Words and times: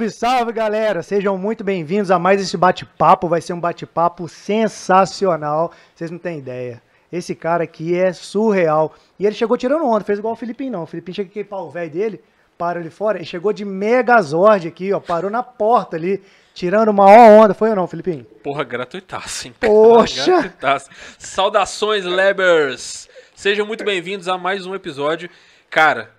Salve, 0.00 0.10
salve 0.10 0.52
galera! 0.52 1.02
Sejam 1.02 1.36
muito 1.36 1.62
bem-vindos 1.62 2.10
a 2.10 2.18
mais 2.18 2.40
esse 2.40 2.56
bate-papo. 2.56 3.28
Vai 3.28 3.42
ser 3.42 3.52
um 3.52 3.60
bate-papo 3.60 4.26
sensacional. 4.28 5.72
Vocês 5.94 6.10
não 6.10 6.18
têm 6.18 6.38
ideia. 6.38 6.80
Esse 7.12 7.34
cara 7.34 7.64
aqui 7.64 7.94
é 7.94 8.10
surreal. 8.10 8.94
E 9.18 9.26
ele 9.26 9.34
chegou 9.34 9.58
tirando 9.58 9.84
onda, 9.84 10.02
fez 10.02 10.18
igual 10.18 10.32
o 10.32 10.36
Filipinho, 10.36 10.72
não. 10.72 10.82
O 10.84 10.86
Filipinho 10.86 11.16
chega 11.16 11.28
aqui 11.28 11.44
para 11.44 11.58
o 11.58 11.70
velho 11.70 11.90
dele, 11.90 12.20
para 12.56 12.80
ali 12.80 12.88
fora. 12.88 13.18
Ele 13.18 13.26
chegou 13.26 13.52
de 13.52 13.62
Megazord 13.62 14.68
aqui, 14.68 14.90
ó. 14.90 15.00
Parou 15.00 15.30
na 15.30 15.42
porta 15.42 15.96
ali, 15.96 16.22
tirando 16.54 16.88
uma 16.88 17.04
onda. 17.04 17.52
Foi 17.52 17.68
ou 17.68 17.76
não, 17.76 17.86
Filipinho? 17.86 18.24
Porra, 18.42 18.64
gratuitaço, 18.64 19.48
hein? 19.48 19.54
Poxa! 19.60 20.24
Gratuitaço. 20.24 20.88
Saudações, 21.18 22.06
Lebers! 22.06 23.06
Sejam 23.34 23.66
muito 23.66 23.84
bem-vindos 23.84 24.28
a 24.28 24.38
mais 24.38 24.64
um 24.64 24.74
episódio. 24.74 25.28
Cara, 25.68 26.10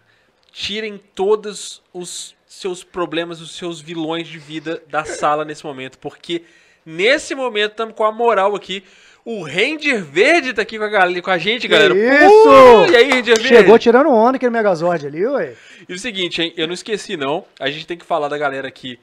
tirem 0.51 1.01
todos 1.15 1.81
os 1.91 2.35
seus 2.51 2.83
problemas, 2.83 3.39
os 3.39 3.55
seus 3.55 3.79
vilões 3.79 4.27
de 4.27 4.37
vida 4.37 4.83
da 4.89 5.05
sala 5.05 5.45
nesse 5.45 5.63
momento, 5.63 5.97
porque 5.97 6.43
nesse 6.85 7.33
momento 7.33 7.71
estamos 7.71 7.95
com 7.95 8.03
a 8.03 8.11
moral 8.11 8.53
aqui. 8.57 8.83
O 9.23 9.43
Ranger 9.43 10.03
Verde 10.03 10.53
tá 10.53 10.61
aqui 10.61 10.77
com 10.77 10.83
a, 10.83 10.89
galera, 10.89 11.21
com 11.21 11.31
a 11.31 11.37
gente, 11.37 11.65
galera. 11.65 11.93
isso! 11.95 12.49
Uh, 12.49 12.91
e 12.91 12.95
aí, 12.95 13.09
Ranger 13.09 13.37
Verde? 13.37 13.47
Chegou 13.47 13.79
tirando 13.79 14.09
onda 14.09 14.35
aquele 14.35 14.51
Megazord 14.51 15.07
ali, 15.07 15.25
ué. 15.25 15.53
E 15.87 15.93
o 15.93 15.97
seguinte, 15.97 16.41
hein? 16.41 16.53
Eu 16.57 16.67
não 16.67 16.73
esqueci, 16.73 17.15
não. 17.15 17.45
A 17.57 17.69
gente 17.69 17.87
tem 17.87 17.97
que 17.97 18.05
falar 18.05 18.27
da 18.27 18.37
galera 18.37 18.67
aqui 18.67 18.99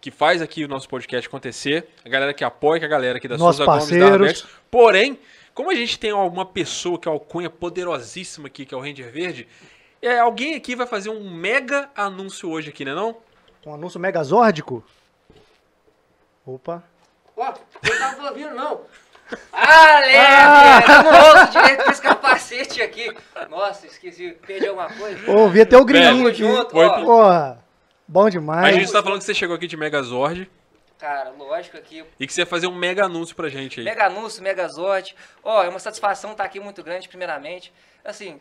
que 0.00 0.10
faz 0.10 0.42
aqui 0.42 0.64
o 0.64 0.68
nosso 0.68 0.88
podcast 0.88 1.28
acontecer, 1.28 1.86
a 2.04 2.08
galera 2.08 2.34
que 2.34 2.42
apoia, 2.42 2.80
que 2.80 2.86
a 2.86 2.88
galera 2.88 3.18
aqui 3.18 3.28
da 3.28 3.36
Nossos 3.38 3.58
Souza 3.58 3.70
Gomes 3.70 3.90
da 3.90 3.98
parceiros. 3.98 4.28
Abex. 4.42 4.46
Porém, 4.68 5.18
como 5.54 5.70
a 5.70 5.74
gente 5.74 5.98
tem 6.00 6.10
alguma 6.10 6.46
pessoa 6.46 6.98
que 6.98 7.06
é 7.06 7.10
uma 7.10 7.16
alcunha 7.16 7.48
poderosíssima 7.48 8.48
aqui, 8.48 8.64
que 8.64 8.74
é 8.74 8.76
o 8.76 8.80
Ranger 8.80 9.12
Verde, 9.12 9.46
é, 10.02 10.18
alguém 10.18 10.54
aqui 10.54 10.74
vai 10.76 10.86
fazer 10.86 11.10
um 11.10 11.30
mega 11.30 11.90
anúncio 11.94 12.50
hoje 12.50 12.70
aqui, 12.70 12.84
né 12.84 12.94
não? 12.94 13.16
Um 13.66 13.74
anúncio 13.74 13.98
Megazórdico. 14.00 14.84
Opa. 16.46 16.82
Ó, 17.36 17.44
não 17.84 17.98
tava 17.98 18.28
ouvindo, 18.30 18.54
não. 18.54 18.80
Ah! 19.52 20.00
Eu 20.80 21.02
não 21.02 21.40
ouço 21.40 21.52
direito 21.52 21.84
com 21.84 21.90
esse 21.90 22.00
capacete 22.02 22.80
aqui. 22.82 23.14
Nossa, 23.50 23.86
esqueci, 23.86 24.30
perdi 24.46 24.66
alguma 24.66 24.88
coisa. 24.90 25.30
Ouvi 25.30 25.60
até 25.60 25.76
o 25.76 25.84
grilinho 25.84 26.12
Tamo 26.16 26.28
aqui. 26.28 26.38
junto, 26.38 26.76
Oi, 26.76 26.86
ó. 26.86 27.04
Porra, 27.04 27.64
bom 28.06 28.26
a 28.26 28.30
demais. 28.30 28.74
gente 28.74 28.90
tá 28.90 29.02
falando 29.02 29.18
que 29.18 29.24
você 29.26 29.34
chegou 29.34 29.54
aqui 29.54 29.66
de 29.66 29.76
Megazord 29.76 30.50
Cara, 30.98 31.30
lógico 31.38 31.76
aqui. 31.76 32.04
e 32.18 32.26
que 32.26 32.32
você 32.32 32.40
ia 32.40 32.46
fazer 32.46 32.66
um 32.66 32.74
mega 32.74 33.04
anúncio 33.04 33.36
pra 33.36 33.48
gente 33.48 33.78
aí. 33.80 33.84
Mega 33.84 34.06
anúncio, 34.06 34.42
mega 34.42 34.66
zorte. 34.68 35.14
Ó, 35.44 35.62
é 35.62 35.68
uma 35.68 35.78
satisfação 35.78 36.32
estar 36.32 36.44
aqui 36.44 36.58
muito 36.58 36.82
grande, 36.82 37.08
primeiramente. 37.08 37.72
Assim, 38.04 38.40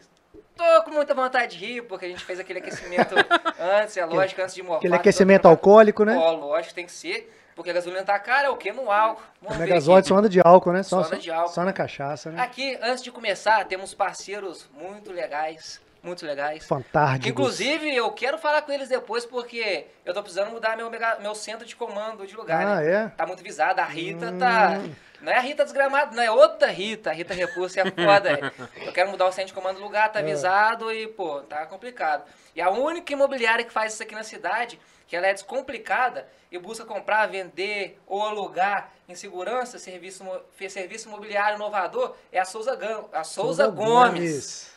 tô 0.55 0.83
com 0.83 0.91
muita 0.91 1.13
vontade 1.13 1.57
de 1.57 1.65
rir, 1.65 1.81
porque 1.83 2.05
a 2.05 2.09
gente 2.09 2.23
fez 2.23 2.39
aquele 2.39 2.59
aquecimento 2.59 3.15
antes, 3.59 3.95
é 3.97 4.05
lógico, 4.05 4.41
antes 4.41 4.55
de 4.55 4.63
morrer. 4.63 4.77
Aquele 4.77 4.95
aquecimento 4.95 5.47
alcoólico, 5.47 6.03
né? 6.03 6.15
Ó, 6.17 6.31
lógico, 6.31 6.73
tem 6.75 6.85
que 6.85 6.91
ser. 6.91 7.33
Porque 7.55 7.71
a 7.71 7.73
gasolina 7.73 8.03
tá 8.03 8.19
cara, 8.19 8.47
é 8.47 8.49
o 8.51 8.55
quê? 8.55 8.71
No 8.71 8.91
álcool. 8.91 9.23
O 9.41 9.45
Vamos 9.45 9.57
Megazord 9.57 10.07
só 10.07 10.15
anda 10.17 10.29
de 10.29 10.39
álcool, 10.39 10.73
né? 10.73 10.83
Só, 10.83 11.01
Só 11.01 11.07
anda 11.07 11.17
de 11.17 11.31
álcool. 11.31 11.53
Só 11.53 11.63
na 11.65 11.73
cachaça, 11.73 12.29
né? 12.29 12.39
Aqui, 12.39 12.77
antes 12.83 13.03
de 13.03 13.11
começar, 13.11 13.65
temos 13.65 13.95
parceiros 13.95 14.69
muito 14.79 15.11
legais. 15.11 15.81
Muito 16.03 16.23
legais. 16.23 16.59
Que, 16.61 16.67
Fantástico. 16.67 17.27
inclusive, 17.27 17.93
eu 17.95 18.11
quero 18.11 18.37
falar 18.37 18.61
com 18.61 18.71
eles 18.71 18.87
depois, 18.89 19.25
porque 19.25 19.87
eu 20.05 20.13
tô 20.13 20.21
precisando 20.21 20.51
mudar 20.51 20.77
meu, 20.77 20.87
mega- 20.91 21.17
meu 21.19 21.33
centro 21.33 21.65
de 21.65 21.75
comando 21.75 22.27
de 22.27 22.35
lugar, 22.37 22.61
Ah, 22.63 22.75
né? 22.79 22.93
é? 22.93 23.07
Tá 23.09 23.25
muito 23.25 23.41
visada. 23.43 23.81
A 23.81 23.85
Rita 23.85 24.31
tá... 24.33 24.79
Não 25.21 25.31
é 25.31 25.37
a 25.37 25.41
Rita 25.41 25.63
desgramada, 25.63 26.15
não 26.15 26.21
é 26.21 26.29
outra 26.29 26.67
Rita. 26.67 27.09
A 27.09 27.13
Rita 27.13 27.33
Repulsa 27.33 27.81
é 27.81 27.83
foda. 27.91 28.29
é. 28.31 28.87
Eu 28.87 28.93
quero 28.93 29.09
mudar 29.09 29.25
o 29.27 29.31
centro 29.31 29.47
de 29.47 29.53
comando 29.53 29.77
do 29.77 29.83
lugar, 29.83 30.11
tá 30.11 30.19
avisado 30.19 30.91
e, 30.91 31.07
pô, 31.07 31.41
tá 31.41 31.65
complicado. 31.65 32.23
E 32.55 32.61
a 32.61 32.69
única 32.69 33.13
imobiliária 33.13 33.65
que 33.65 33.73
faz 33.73 33.93
isso 33.93 34.03
aqui 34.03 34.13
na 34.13 34.23
cidade, 34.23 34.79
que 35.07 35.15
ela 35.15 35.27
é 35.27 35.33
descomplicada 35.33 36.27
e 36.51 36.57
busca 36.59 36.85
comprar, 36.85 37.25
vender 37.27 37.99
ou 38.05 38.23
alugar 38.23 38.91
em 39.09 39.15
segurança, 39.15 39.79
serviço, 39.79 40.23
serviço 40.69 41.07
imobiliário 41.07 41.55
inovador, 41.55 42.15
é 42.31 42.39
a 42.39 42.45
Souza, 42.45 42.75
Gam, 42.75 43.05
a 43.11 43.23
Souza, 43.23 43.67
Gomes. 43.67 44.71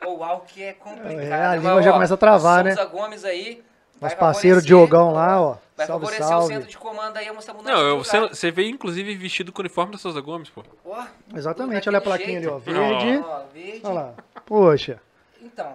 Pô, 0.00 0.14
Uau, 0.16 0.40
que 0.48 0.62
é 0.62 0.72
complicado. 0.72 1.20
É, 1.20 1.46
a 1.46 1.54
língua 1.54 1.82
já 1.82 1.92
começa 1.92 2.14
a 2.14 2.16
travar, 2.16 2.64
né? 2.64 2.74
Souza 2.74 2.88
Gomes 2.88 3.24
aí. 3.24 3.62
Nosso 4.02 4.16
parceiro 4.16 4.60
Diogão 4.62 5.12
lá, 5.12 5.40
ó. 5.40 5.56
Vai 5.76 5.86
Salve, 5.86 6.04
favorecer 6.06 6.26
salve. 6.26 6.44
o 6.44 6.48
centro 6.48 6.68
de 6.68 6.78
comando 6.78 7.16
aí, 7.16 7.28
a 7.28 7.32
moça 7.32 7.52
mudando 7.54 7.72
Não, 7.74 7.80
eu- 7.80 7.98
você, 7.98 8.20
você 8.20 8.50
veio 8.50 8.68
inclusive 8.68 9.14
vestido 9.16 9.50
com 9.52 9.60
o 9.60 9.62
uniforme 9.62 9.92
da 9.92 9.98
Souza 9.98 10.20
Gomes, 10.20 10.50
pô. 10.50 10.62
Ó, 10.84 11.04
Exatamente, 11.34 11.88
olha 11.88 11.98
a 11.98 12.00
plaquinha 12.00 12.38
ali, 12.38 12.46
ó. 12.46 12.60
jeito. 12.60 12.64
Verde. 12.72 13.24
Ó, 13.26 13.42
verde. 13.52 13.80
Olha 13.84 13.94
lá. 13.94 14.14
Poxa, 14.44 15.00
Então, 15.40 15.74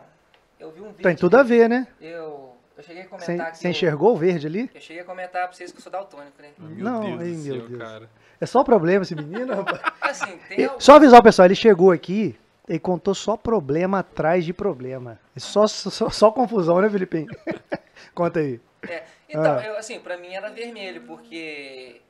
eu 0.59 0.71
vi 0.71 0.81
um 0.81 0.89
vídeo. 0.89 1.03
tem 1.03 1.15
tudo 1.15 1.35
a 1.37 1.43
ver, 1.43 1.67
né? 1.67 1.87
Eu, 1.99 2.53
eu 2.77 2.83
cheguei 2.83 3.01
a 3.01 3.05
Você 3.05 3.09
comentar 3.25 3.51
que 3.51 3.57
você 3.57 3.67
eu- 3.67 3.71
enxergou 3.71 4.13
o 4.13 4.17
verde 4.17 4.45
ali? 4.47 4.69
Eu 4.73 4.81
cheguei 4.81 5.01
a 5.01 5.05
comentar 5.05 5.47
pra 5.47 5.55
vocês 5.57 5.71
que 5.71 5.77
eu 5.79 5.81
sou 5.81 5.91
daltônico, 5.91 6.41
né? 6.41 6.49
Meu 6.57 6.83
Não, 6.85 7.01
Deus 7.01 7.19
ai, 7.21 7.27
do 7.31 7.33
meu 7.33 7.55
céu, 7.59 7.67
Deus. 7.67 7.79
cara. 7.81 8.09
É 8.39 8.45
só 8.45 8.63
problema 8.63 9.01
esse 9.03 9.15
menino, 9.15 9.53
rapaz. 9.55 9.81
Assim, 9.99 10.37
tem 10.47 10.61
E-. 10.65 10.71
Só 10.79 10.95
avisar 10.97 11.19
o 11.19 11.23
pessoal, 11.23 11.47
ele 11.47 11.55
chegou 11.55 11.91
aqui 11.91 12.37
e 12.69 12.77
contou 12.77 13.15
só 13.15 13.35
problema 13.35 13.99
atrás 13.99 14.45
de 14.45 14.53
problema. 14.53 15.19
É 15.35 15.39
Só, 15.39 15.65
só, 15.67 16.09
só 16.09 16.31
confusão, 16.31 16.79
né, 16.81 16.89
Filipinho? 16.89 17.27
Conta 18.17 18.39
aí. 18.39 18.59
É, 18.89 19.03
então, 19.29 19.57
Ah. 19.59 19.63
eu, 19.63 19.77
assim, 19.77 19.99
pra 19.99 20.17
mim 20.17 20.33
era 20.33 20.49
vermelho, 20.49 21.03
porque... 21.03 22.01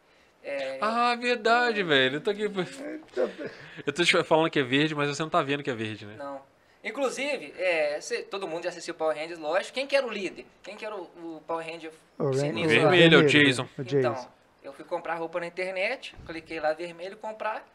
é, 0.41 0.77
Ah, 0.79 1.13
verdade, 1.15 1.83
velho. 1.83 2.15
Eu 2.15 2.21
tô 2.21 2.29
aqui. 2.31 2.43
Eu 3.85 3.91
tô 3.93 4.03
te 4.05 4.23
falando 4.23 4.49
que 4.49 4.59
é 4.59 4.63
verde, 4.63 4.95
mas 4.95 5.09
você 5.09 5.21
não 5.21 5.29
tá 5.29 5.41
vendo 5.43 5.61
que 5.63 5.69
é 5.69 5.75
verde, 5.75 6.05
né? 6.05 6.15
Não. 6.17 6.41
Inclusive, 6.81 7.53
é, 7.57 7.99
todo 8.31 8.47
mundo 8.47 8.63
já 8.63 8.69
assistiu 8.69 8.93
Power 8.93 9.17
Rangers, 9.17 9.37
lógico. 9.37 9.73
Quem 9.73 9.85
que 9.85 9.97
era 9.97 10.07
o 10.07 10.09
líder? 10.09 10.45
Quem 10.63 10.77
que 10.77 10.85
era 10.85 10.95
o, 10.95 11.01
o 11.01 11.43
Power 11.45 11.65
Ranger 11.65 11.91
O? 12.17 12.31
Vermelho, 12.31 13.19
é 13.19 13.23
o 13.23 13.27
Jason. 13.27 13.67
O 13.77 13.83
Jason. 13.83 14.11
Então, 14.11 14.27
eu 14.63 14.71
fui 14.71 14.85
comprar 14.85 15.15
roupa 15.15 15.41
na 15.41 15.47
internet, 15.47 16.15
cliquei 16.25 16.61
lá 16.61 16.71
vermelho, 16.71 17.17
comprar. 17.17 17.67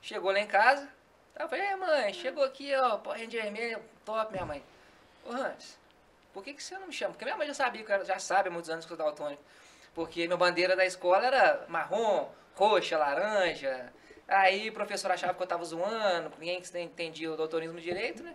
Chegou 0.00 0.30
lá 0.30 0.38
em 0.38 0.46
casa. 0.46 0.88
Eu 1.38 1.48
falei, 1.48 1.64
é 1.64 1.74
mãe, 1.76 2.12
chegou 2.12 2.44
aqui, 2.44 2.72
ó, 2.76 2.98
Power 2.98 3.18
Ranger 3.18 3.42
vermelho, 3.42 3.80
top, 4.04 4.30
minha 4.32 4.46
mãe. 4.46 4.62
Ô 5.26 5.32
Hans, 5.32 5.79
por 6.32 6.42
que, 6.44 6.52
que 6.54 6.62
você 6.62 6.76
não 6.78 6.86
me 6.86 6.92
chama? 6.92 7.12
Porque 7.12 7.24
minha 7.24 7.36
mãe 7.36 7.46
já 7.46 7.54
sabia, 7.54 7.82
que 7.82 7.90
eu 7.90 7.94
era- 7.94 8.04
já 8.04 8.18
sabe 8.18 8.48
há 8.48 8.52
muitos 8.52 8.70
anos 8.70 8.84
que 8.86 8.92
eu 8.92 8.96
sou 8.96 9.04
daltônico. 9.06 9.42
Porque 9.94 10.26
minha 10.26 10.36
bandeira 10.36 10.76
da 10.76 10.84
escola 10.86 11.24
era 11.26 11.64
marrom, 11.68 12.28
roxa, 12.54 12.96
laranja. 12.96 13.92
Aí 14.28 14.68
o 14.68 14.72
professor 14.72 15.10
achava 15.10 15.34
que 15.34 15.42
eu 15.42 15.46
tava 15.46 15.64
zoando, 15.64 16.30
ninguém 16.38 16.62
entendia 16.76 17.32
o 17.32 17.36
doutorismo 17.36 17.80
direito, 17.80 18.22
né? 18.22 18.34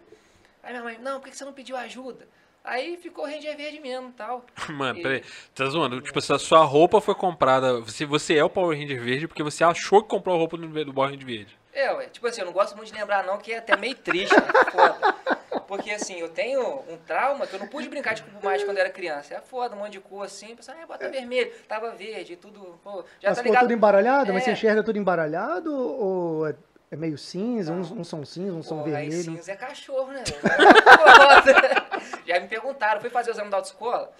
Aí 0.61 0.71
minha 0.71 0.83
mãe, 0.83 0.97
não, 0.99 1.19
por 1.19 1.25
que 1.25 1.31
que 1.31 1.37
você 1.37 1.45
não 1.45 1.53
pediu 1.53 1.77
ajuda? 1.77 2.27
Aí 2.63 2.97
ficou 2.97 3.25
Ranger 3.25 3.55
verde 3.55 3.79
mesmo 3.79 4.11
tal. 4.11 4.43
Mano, 4.69 4.97
E- 4.99 5.01
peraí. 5.03 5.23
Tá 5.53 5.65
zoando? 5.67 6.01
Tipo, 6.01 6.17
a 6.19 6.39
sua 6.39 6.63
roupa 6.65 6.99
foi 6.99 7.13
comprada. 7.15 7.79
Você, 7.81 8.05
você 8.05 8.35
é 8.35 8.43
o 8.43 8.49
Power 8.49 8.77
Ranger 8.77 8.99
verde 9.01 9.27
porque 9.27 9.43
você 9.43 9.63
achou 9.63 10.01
que 10.03 10.09
comprou 10.09 10.35
a 10.35 10.39
roupa 10.39 10.57
do, 10.57 10.67
do 10.67 10.93
Power 10.93 11.11
Ranger 11.11 11.25
verde. 11.25 11.57
É, 11.71 11.93
ué, 11.93 12.07
tipo 12.07 12.25
assim, 12.25 12.41
eu 12.41 12.45
não 12.45 12.53
gosto 12.53 12.75
muito 12.75 12.91
de 12.91 12.97
lembrar 12.97 13.23
não, 13.23 13.37
que 13.37 13.53
é 13.53 13.57
até 13.59 13.77
meio 13.77 13.95
triste, 13.95 14.33
né? 14.35 14.47
Foda. 14.71 15.34
Porque 15.75 15.91
assim, 15.91 16.19
eu 16.19 16.29
tenho 16.29 16.79
um 16.89 16.97
trauma 17.05 17.45
que 17.45 17.55
eu 17.55 17.59
não 17.59 17.67
pude 17.67 17.89
brincar 17.89 18.13
de 18.13 18.23
cubo 18.23 18.43
mágico 18.43 18.69
quando 18.69 18.77
era 18.77 18.89
criança. 18.89 19.35
É 19.35 19.41
foda, 19.41 19.75
um 19.75 19.79
monte 19.79 19.93
de 19.93 19.99
cor 19.99 20.25
assim, 20.25 20.55
pensar, 20.55 20.75
ah, 20.81 20.85
bota 20.85 21.09
vermelho, 21.09 21.51
tava 21.67 21.91
verde, 21.91 22.35
tudo, 22.35 22.79
pô, 22.83 23.03
já 23.19 23.29
Mas 23.29 23.31
tá 23.31 23.35
ficou 23.35 23.43
ligado. 23.45 23.61
tudo 23.63 23.73
embaralhado? 23.73 24.33
Mas 24.33 24.43
É. 24.43 24.45
você 24.45 24.51
enxerga 24.51 24.83
tudo 24.83 24.97
embaralhado 24.97 25.73
ou 25.75 26.47
é, 26.47 26.55
é 26.91 26.95
meio 26.95 27.17
cinza? 27.17 27.71
Uns, 27.73 27.91
uns 27.91 28.07
são 28.07 28.23
cinza, 28.25 28.53
uns 28.53 28.67
são 28.67 28.79
Porra, 28.83 28.97
aí 28.97 29.09
vermelhos? 29.09 29.25
cinza 29.25 29.51
é 29.51 29.55
cachorro, 29.55 30.11
né? 30.11 30.23
Já 32.25 32.39
me 32.39 32.47
perguntaram, 32.47 33.01
fui 33.01 33.09
fazer 33.09 33.31
o 33.31 33.33
exame 33.33 33.49
da 33.49 33.57
autoescola. 33.57 34.11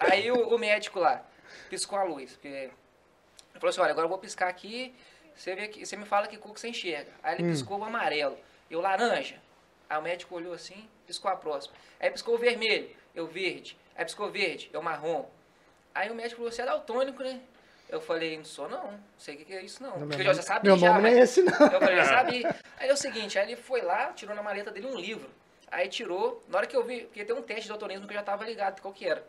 Aí 0.00 0.30
o, 0.30 0.54
o 0.54 0.58
médico 0.58 0.98
lá 0.98 1.22
piscou 1.70 1.98
a 1.98 2.02
luz. 2.02 2.32
Porque 2.32 2.48
ele 2.48 2.72
falou 3.54 3.70
assim: 3.70 3.80
olha, 3.80 3.90
agora 3.92 4.04
eu 4.04 4.08
vou 4.08 4.18
piscar 4.18 4.48
aqui, 4.48 4.94
você, 5.34 5.54
vê 5.54 5.68
que, 5.68 5.86
você 5.86 5.96
me 5.96 6.04
fala 6.04 6.26
que 6.26 6.36
cor 6.36 6.52
que 6.52 6.60
você 6.60 6.68
enxerga. 6.68 7.10
Aí 7.22 7.36
ele 7.38 7.48
piscou 7.50 7.78
o 7.78 7.84
amarelo. 7.84 8.36
Eu 8.70 8.80
laranja. 8.80 9.36
Aí 9.88 9.98
o 9.98 10.02
médico 10.02 10.34
olhou 10.34 10.52
assim, 10.52 10.88
piscou 11.06 11.30
a 11.30 11.36
próxima. 11.36 11.74
Aí 11.98 12.10
piscou 12.10 12.34
o 12.34 12.38
vermelho, 12.38 12.90
eu 13.14 13.26
verde. 13.26 13.76
Aí 13.96 14.04
piscou 14.04 14.30
verde, 14.30 14.68
eu 14.72 14.82
marrom. 14.82 15.26
Aí 15.94 16.10
o 16.10 16.14
médico 16.14 16.36
falou: 16.36 16.52
você 16.52 16.62
é 16.62 16.66
daltônico, 16.66 17.22
né? 17.22 17.40
Eu 17.88 18.02
falei, 18.02 18.36
não 18.36 18.44
sou 18.44 18.68
não, 18.68 18.92
não 18.92 19.00
sei 19.16 19.36
o 19.36 19.38
que 19.38 19.54
é 19.54 19.62
isso 19.62 19.82
não. 19.82 19.98
Não, 19.98 20.08
Porque 20.08 20.28
eu 20.28 20.34
já 20.34 20.42
sabia 20.42 20.70
meu 20.70 20.78
já, 20.78 20.92
nome 20.92 21.10
não 21.10 21.18
é 21.18 21.22
esse, 21.22 21.42
não. 21.42 21.52
eu 21.52 21.80
falei, 21.80 21.96
já 21.96 22.04
sabia. 22.16 22.56
Aí 22.76 22.88
é 22.88 22.92
o 22.92 22.96
seguinte, 22.96 23.38
aí 23.38 23.46
ele 23.50 23.56
foi 23.56 23.80
lá, 23.80 24.12
tirou 24.12 24.34
na 24.36 24.42
maleta 24.42 24.70
dele 24.70 24.86
um 24.88 24.96
livro. 24.96 25.30
Aí 25.70 25.88
tirou, 25.88 26.42
na 26.48 26.58
hora 26.58 26.66
que 26.66 26.76
eu 26.76 26.84
vi, 26.84 27.02
porque 27.02 27.24
tem 27.24 27.34
um 27.34 27.40
teste 27.42 27.62
de 27.62 27.68
daltonismo 27.70 28.06
que 28.06 28.12
eu 28.12 28.18
já 28.18 28.22
tava 28.22 28.44
ligado 28.44 28.80
qual 28.82 28.92
que 28.92 29.06
era. 29.06 29.26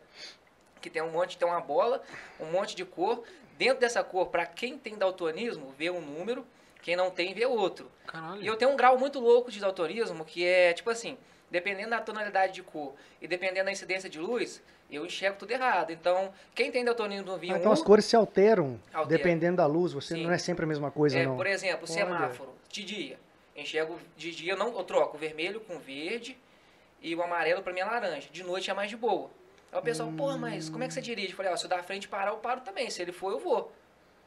Que 0.80 0.90
tem 0.90 1.00
um 1.02 1.10
monte, 1.10 1.38
tem 1.38 1.48
uma 1.48 1.60
bola, 1.60 2.02
um 2.38 2.46
monte 2.46 2.76
de 2.76 2.84
cor. 2.84 3.24
Dentro 3.56 3.80
dessa 3.80 4.02
cor, 4.04 4.26
pra 4.28 4.44
quem 4.46 4.78
tem 4.78 4.96
daltonismo, 4.96 5.74
vê 5.76 5.90
um 5.90 6.00
número, 6.00 6.46
quem 6.82 6.96
não 6.96 7.10
tem, 7.10 7.34
vê 7.34 7.46
outro. 7.46 7.90
Caralho. 8.06 8.42
E 8.42 8.46
eu 8.46 8.56
tenho 8.56 8.70
um 8.70 8.76
grau 8.76 8.98
muito 8.98 9.18
louco 9.20 9.50
de 9.50 9.60
daltonismo, 9.60 10.24
que 10.24 10.44
é, 10.44 10.72
tipo 10.72 10.90
assim, 10.90 11.16
dependendo 11.50 11.90
da 11.90 12.00
tonalidade 12.00 12.52
de 12.54 12.62
cor 12.62 12.94
e 13.20 13.26
dependendo 13.28 13.66
da 13.66 13.72
incidência 13.72 14.08
de 14.08 14.18
luz, 14.18 14.62
eu 14.90 15.04
enxergo 15.06 15.38
tudo 15.38 15.50
errado. 15.52 15.92
Então, 15.92 16.32
quem 16.54 16.70
tem 16.72 16.84
daltonismo 16.84 17.36
via 17.36 17.52
Ah, 17.52 17.56
um, 17.56 17.58
então 17.60 17.72
as 17.72 17.82
cores 17.82 18.04
se 18.04 18.16
alteram 18.16 18.80
Altera. 18.92 19.06
dependendo 19.18 19.56
da 19.58 19.66
luz. 19.66 19.92
Você 19.92 20.14
Sim. 20.14 20.24
não 20.24 20.32
é 20.32 20.38
sempre 20.38 20.64
a 20.64 20.68
mesma 20.68 20.90
coisa, 20.90 21.18
É, 21.18 21.24
não. 21.26 21.36
por 21.36 21.46
exemplo, 21.46 21.86
o 21.88 21.90
Olha. 21.90 21.92
semáforo, 21.92 22.50
de 22.68 22.82
dia. 22.84 23.18
Enxergo 23.56 23.98
de 24.16 24.30
dia, 24.34 24.52
eu 24.52 24.56
não, 24.56 24.76
eu 24.76 24.84
troco 24.84 25.16
o 25.16 25.20
vermelho 25.20 25.60
com 25.60 25.78
verde 25.78 26.36
e 27.02 27.14
o 27.14 27.22
amarelo 27.22 27.62
pra 27.62 27.72
mim 27.72 27.80
é 27.80 27.84
laranja. 27.84 28.28
De 28.32 28.42
noite 28.42 28.70
é 28.70 28.74
mais 28.74 28.88
de 28.88 28.96
boa. 28.96 29.28
Aí 29.72 29.78
o 29.78 29.82
pessoal, 29.82 30.10
porra, 30.16 30.36
mas 30.36 30.68
como 30.68 30.82
é 30.82 30.88
que 30.88 30.94
você 30.94 31.00
dirige? 31.00 31.30
Eu 31.30 31.36
falei, 31.36 31.52
ó, 31.52 31.56
se 31.56 31.64
eu 31.64 31.68
da 31.70 31.82
frente 31.82 32.08
parar, 32.08 32.30
eu 32.30 32.38
paro 32.38 32.60
também. 32.62 32.88
Se 32.90 33.02
ele 33.02 33.12
for, 33.12 33.30
eu 33.32 33.38
vou. 33.38 33.70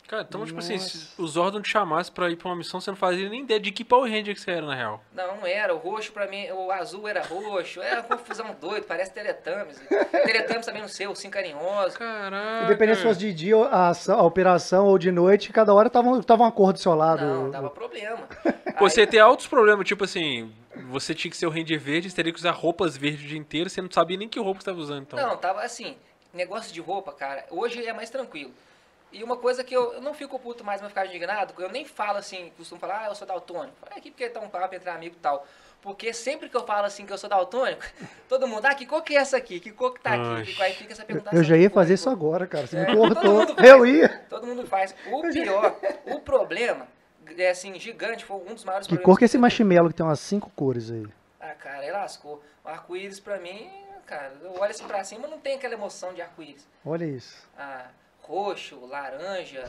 Cara, 0.07 0.25
então, 0.27 0.45
tipo 0.45 0.59
assim, 0.59 0.77
se 0.77 1.09
o 1.19 1.25
Zordon 1.25 1.61
te 1.61 1.69
chamasse 1.69 2.11
pra 2.11 2.29
ir 2.29 2.35
pra 2.35 2.49
uma 2.49 2.55
missão, 2.57 2.79
você 2.79 2.91
não 2.91 2.97
fazia 2.97 3.27
nem 3.29 3.41
ideia 3.41 3.59
de 3.59 3.71
que 3.71 3.83
Power 3.83 4.11
Ranger 4.11 4.35
que 4.35 4.41
você 4.41 4.51
era, 4.51 4.65
na 4.65 4.75
real. 4.75 5.03
Não, 5.13 5.37
não 5.37 5.47
era. 5.47 5.73
O 5.73 5.77
roxo 5.77 6.11
pra 6.11 6.27
mim, 6.27 6.45
o 6.51 6.71
azul 6.71 7.07
era 7.07 7.23
roxo. 7.23 7.81
Era 7.81 8.01
uma 8.01 8.17
confusão 8.17 8.53
doida, 8.61 8.85
parece 8.87 9.11
Teletubbies. 9.11 9.81
Teletubbies 10.11 10.65
também 10.65 10.81
não 10.81 10.89
sei, 10.89 11.07
o 11.07 11.15
Sim 11.15 11.29
Carinhoso. 11.29 11.97
Caraca. 11.97 12.65
Independente 12.65 12.97
se 12.97 13.03
fosse 13.03 13.19
de 13.21 13.33
dia 13.33 13.55
a, 13.57 13.91
a 14.09 14.23
operação 14.23 14.85
ou 14.87 14.97
de 14.97 15.11
noite, 15.11 15.51
cada 15.51 15.73
hora 15.73 15.89
tava, 15.89 16.21
tava 16.21 16.43
uma 16.43 16.51
cor 16.51 16.73
do 16.73 16.79
seu 16.79 16.93
lado. 16.93 17.25
Não, 17.25 17.49
dava 17.49 17.69
problema. 17.69 18.27
Pô, 18.77 18.85
Aí- 18.85 18.91
você 18.91 19.01
ia 19.01 19.07
ter 19.07 19.19
altos 19.19 19.47
problemas, 19.47 19.87
tipo 19.87 20.03
assim, 20.03 20.51
você 20.89 21.15
tinha 21.15 21.31
que 21.31 21.37
ser 21.37 21.47
o 21.47 21.49
Ranger 21.49 21.79
verde, 21.79 22.09
você 22.09 22.15
teria 22.15 22.33
que 22.33 22.39
usar 22.39 22.51
roupas 22.51 22.97
verdes 22.97 23.23
o 23.23 23.27
dia 23.27 23.37
inteiro, 23.37 23.69
você 23.69 23.81
não 23.81 23.89
sabia 23.89 24.17
nem 24.17 24.27
que 24.27 24.39
roupa 24.39 24.59
você 24.59 24.65
tava 24.65 24.79
usando, 24.79 25.01
então. 25.03 25.19
Não, 25.19 25.37
tava 25.37 25.61
assim, 25.61 25.95
negócio 26.33 26.73
de 26.73 26.81
roupa, 26.81 27.11
cara, 27.13 27.45
hoje 27.49 27.85
é 27.85 27.93
mais 27.93 28.09
tranquilo. 28.09 28.51
E 29.13 29.23
uma 29.23 29.37
coisa 29.37 29.63
que 29.63 29.75
eu, 29.75 29.93
eu 29.93 30.01
não 30.01 30.13
fico 30.13 30.37
puto 30.39 30.63
mais, 30.63 30.81
mas 30.81 30.89
ficar 30.89 31.05
indignado, 31.05 31.53
eu 31.59 31.69
nem 31.69 31.85
falo 31.85 32.17
assim, 32.17 32.51
costumo 32.57 32.81
falar, 32.81 33.03
ah, 33.03 33.07
eu 33.09 33.15
sou 33.15 33.27
daltônico. 33.27 33.75
Falo, 33.79 33.91
é 33.95 33.99
aqui 33.99 34.09
porque 34.11 34.27
tá 34.27 34.39
um 34.39 34.49
papo 34.49 34.73
entre 34.75 34.89
amigos 34.89 35.17
e 35.17 35.21
tal. 35.21 35.45
Porque 35.81 36.13
sempre 36.13 36.49
que 36.49 36.55
eu 36.57 36.65
falo 36.65 36.85
assim 36.87 37.05
que 37.05 37.13
eu 37.13 37.17
sou 37.17 37.29
daltônico, 37.29 37.83
todo 38.27 38.47
mundo, 38.47 38.65
ah, 38.65 38.73
que 38.73 38.85
cor 38.85 39.03
que 39.03 39.15
é 39.15 39.19
essa 39.19 39.37
aqui? 39.37 39.59
Que 39.59 39.71
cor 39.71 39.93
que 39.93 39.99
tá 39.99 40.13
aqui? 40.15 40.41
Oxe. 40.51 40.61
Aí 40.63 40.73
fica 40.73 40.93
essa 40.93 41.05
pergunta. 41.05 41.29
Eu 41.35 41.43
já 41.43 41.55
ia 41.57 41.69
fazer 41.69 41.93
isso 41.93 42.09
agora. 42.09 42.47
cara. 42.47 42.65
Você 42.65 42.77
É, 42.77 42.89
me 42.89 42.97
cortou. 42.97 43.45
Eu 43.63 43.85
ia. 43.85 44.09
Todo 44.29 44.47
mundo 44.47 44.65
faz. 44.65 44.95
O 45.11 45.21
pior, 45.21 45.75
o 46.07 46.19
problema, 46.21 46.87
é 47.37 47.49
assim, 47.49 47.77
gigante, 47.79 48.25
foi 48.25 48.37
um 48.37 48.53
dos 48.55 48.63
maiores 48.63 48.87
Que 48.87 48.95
problemas. 48.95 49.05
cor 49.05 49.17
que 49.19 49.25
é 49.25 49.27
esse 49.27 49.37
marshmallow 49.37 49.89
que 49.89 49.95
tem 49.95 50.05
umas 50.05 50.19
cinco 50.21 50.49
cores 50.55 50.89
aí? 50.89 51.05
Ah, 51.39 51.53
cara, 51.53 51.79
aí 51.79 51.91
lascou. 51.91 52.41
O 52.63 52.69
arco-íris 52.69 53.19
pra 53.19 53.37
mim, 53.37 53.69
cara, 54.07 54.31
eu 54.41 54.53
olho 54.53 54.71
assim 54.71 54.87
pra 54.87 55.03
cima, 55.03 55.27
não 55.27 55.37
tem 55.37 55.55
aquela 55.55 55.73
emoção 55.73 56.13
de 56.13 56.21
arco-íris. 56.21 56.65
Olha 56.85 57.03
isso. 57.05 57.45
Ah, 57.57 57.87
roxo, 58.23 58.79
laranja. 58.85 59.63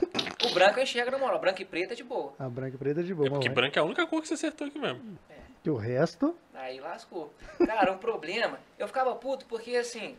O 0.49 0.55
branco 0.55 0.79
eu 0.79 0.83
enxergo 0.85 1.11
na 1.11 1.19
moral. 1.19 1.39
Branco 1.41 1.61
e 1.61 1.65
preto 1.65 1.93
é 1.93 1.95
de 1.95 2.05
boa. 2.05 2.33
A 2.39 2.49
branca 2.49 2.75
e 2.75 2.79
preta 2.79 3.01
é 3.01 3.03
de 3.03 3.15
boa. 3.15 3.27
É 3.27 3.31
porque 3.31 3.49
branco 3.49 3.79
é 3.79 3.81
a 3.81 3.85
única 3.85 4.07
cor 4.07 4.21
que 4.23 4.29
você 4.29 4.35
acertou 4.35 4.67
aqui 4.67 4.79
mesmo. 4.79 5.19
E 5.65 5.71
o 5.71 5.77
resto, 5.77 6.35
Aí 6.55 6.79
lascou. 6.81 7.33
Cara, 7.67 7.93
um 7.93 7.99
problema. 7.99 8.59
Eu 8.79 8.87
ficava 8.87 9.15
puto 9.15 9.45
porque 9.47 9.77
assim. 9.77 10.17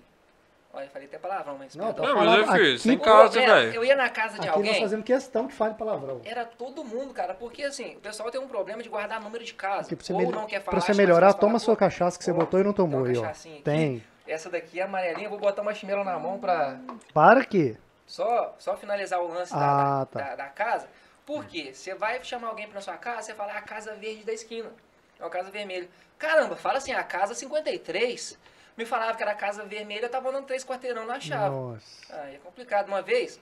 Olha, 0.74 0.90
falei 0.90 1.08
até 1.08 1.18
palavrão, 1.18 1.56
mas. 1.58 1.74
Não, 1.76 1.94
perdão. 1.94 2.14
Não, 2.14 2.26
mas 2.26 2.38
eu 2.38 2.44
fiz, 2.46 2.54
aqui- 2.54 2.80
sem 2.80 2.98
casa, 3.00 3.30
problema, 3.32 3.56
velho. 3.62 3.74
Eu 3.76 3.86
ia 3.86 3.96
na 3.96 4.10
casa 4.10 4.34
de 4.34 4.40
aqui 4.40 4.48
nós 4.48 4.56
alguém. 4.68 4.82
fazemos 4.82 5.06
questão 5.06 5.48
que 5.48 5.54
fale 5.54 5.74
palavrão. 5.76 6.20
Era 6.26 6.44
todo 6.46 6.84
mundo, 6.84 7.14
cara, 7.14 7.34
porque 7.34 7.64
assim, 7.64 7.96
o 7.96 8.00
pessoal 8.02 8.30
tem 8.30 8.42
um 8.42 8.48
problema 8.48 8.84
de 8.84 8.90
guardar 8.90 9.22
número 9.22 9.44
de 9.46 9.54
casa. 9.54 9.86
Aqui, 9.88 9.96
pra 9.96 10.06
você, 10.06 10.12
ou 10.14 10.20
melhor- 10.20 10.36
não 10.36 10.46
quer 10.46 10.60
falar. 10.60 10.72
pra 10.72 10.82
você 10.82 10.92
acha 10.92 10.98
mais 10.98 11.08
melhorar, 11.08 11.28
fácil 11.28 11.40
toma 11.40 11.52
falar, 11.52 11.60
sua 11.60 11.76
pô, 11.76 11.80
cachaça 11.80 12.18
que 12.18 12.26
você 12.26 12.32
ó, 12.32 12.34
botou 12.34 12.60
e 12.60 12.64
não 12.64 12.74
tem 12.74 12.86
tomou 12.86 13.00
uma 13.02 13.08
aí, 13.08 13.18
ó. 13.18 13.22
cachaçinha 13.22 13.56
aqui. 13.56 13.64
Tem. 13.64 14.04
Essa 14.28 14.50
daqui 14.50 14.80
é 14.80 14.84
amarelinha, 14.84 15.26
eu 15.28 15.30
vou 15.30 15.40
botar 15.40 15.62
uma 15.62 15.72
marshmallow 15.72 16.04
na 16.04 16.20
mão 16.20 16.40
pra 16.40 16.78
Para 17.14 17.40
aqui. 17.42 17.78
Só, 18.06 18.56
só 18.60 18.76
finalizar 18.78 19.20
o 19.22 19.28
lance 19.28 19.52
da, 19.54 19.60
Ah, 19.60 20.00
da, 20.00 20.06
tá. 20.06 20.20
da- 20.20 20.36
da 20.36 20.46
casa. 20.48 20.88
Por 21.26 21.46
quê? 21.46 21.72
Você 21.74 21.96
vai 21.96 22.24
chamar 22.24 22.50
alguém 22.50 22.68
pra 22.68 22.80
sua 22.82 22.98
casa, 22.98 23.24
você 23.24 23.34
fala 23.34 23.54
"Ah, 23.54 23.58
a 23.58 23.62
casa 23.62 23.96
verde 23.96 24.24
da 24.24 24.34
esquina. 24.34 24.72
É 25.20 25.26
a 25.26 25.30
casa 25.30 25.50
vermelha. 25.50 25.90
Caramba, 26.20 26.56
fala 26.56 26.78
assim, 26.78 26.94
a 26.94 27.04
casa 27.04 27.34
53. 27.34 28.38
Me 28.78 28.86
falava 28.86 29.16
que 29.16 29.24
era 29.24 29.32
a 29.32 29.36
casa 29.36 29.64
vermelha, 29.64 30.06
eu 30.06 30.10
tava 30.10 30.30
andando 30.30 30.46
três 30.46 30.64
quarteirão 30.64 31.06
na 31.06 31.20
chave. 31.20 31.56
Nossa. 31.56 32.16
Aí 32.22 32.36
é 32.36 32.38
complicado. 32.40 32.88
Uma 32.90 33.02
vez, 33.02 33.36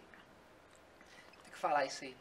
tem 1.44 1.52
que 1.52 1.58
falar 1.58 1.86
isso 1.86 2.04
aí. 2.04 2.16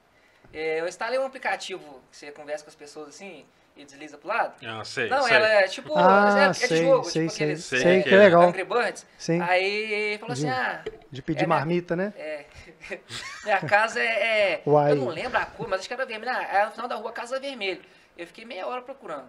É, 0.52 0.80
eu 0.80 0.88
instalei 0.88 1.18
um 1.18 1.26
aplicativo 1.26 2.00
que 2.10 2.16
você 2.16 2.30
conversa 2.32 2.64
com 2.64 2.70
as 2.70 2.74
pessoas 2.76 3.08
assim 3.10 3.44
e 3.76 3.84
desliza 3.84 4.18
pro 4.18 4.28
lado. 4.28 4.54
Ah, 4.66 4.84
sei, 4.84 5.08
Não, 5.08 5.22
sei. 5.24 5.36
ela 5.36 5.48
é 5.48 5.68
tipo. 5.68 5.92
Ah, 5.96 6.34
é, 6.38 6.44
é 6.44 6.48
de 6.50 6.56
sei, 6.56 6.84
jogo, 6.84 7.04
sei, 7.04 7.22
tipo 7.26 7.34
sei. 7.36 7.44
aqueles. 7.46 7.64
Sei 7.64 7.80
Sei, 7.80 8.02
que 8.02 8.08
que 8.08 8.14
é. 8.14 8.18
legal. 8.18 8.42
Angry 8.42 8.64
Birds. 8.64 9.06
Sim. 9.18 9.40
Aí 9.40 10.18
falou 10.18 10.32
assim: 10.32 10.46
De- 10.46 10.50
ah, 10.50 10.84
De 11.12 11.20
pedir 11.22 11.44
É, 11.44 11.46
minha- 11.46 11.58
marmita, 11.58 11.94
né? 11.94 12.12
é. 12.16 12.46
Minha 13.44 13.60
casa 13.60 14.00
é. 14.00 14.52
é- 14.54 14.62
Uai. 14.66 14.92
eu 14.92 14.96
não 14.96 15.08
lembro 15.08 15.36
a 15.38 15.44
cor, 15.44 15.68
mas 15.68 15.80
acho 15.80 15.88
que 15.88 15.92
era 15.94 16.06
vermelha. 16.06 16.32
Ah, 16.32 16.42
é 16.60 16.64
no 16.66 16.72
final 16.72 16.88
da 16.88 16.96
rua 16.96 17.12
Casa 17.12 17.38
Vermelha. 17.38 17.80
Eu 18.16 18.26
fiquei 18.26 18.44
meia 18.46 18.66
hora 18.66 18.80
procurando. 18.82 19.26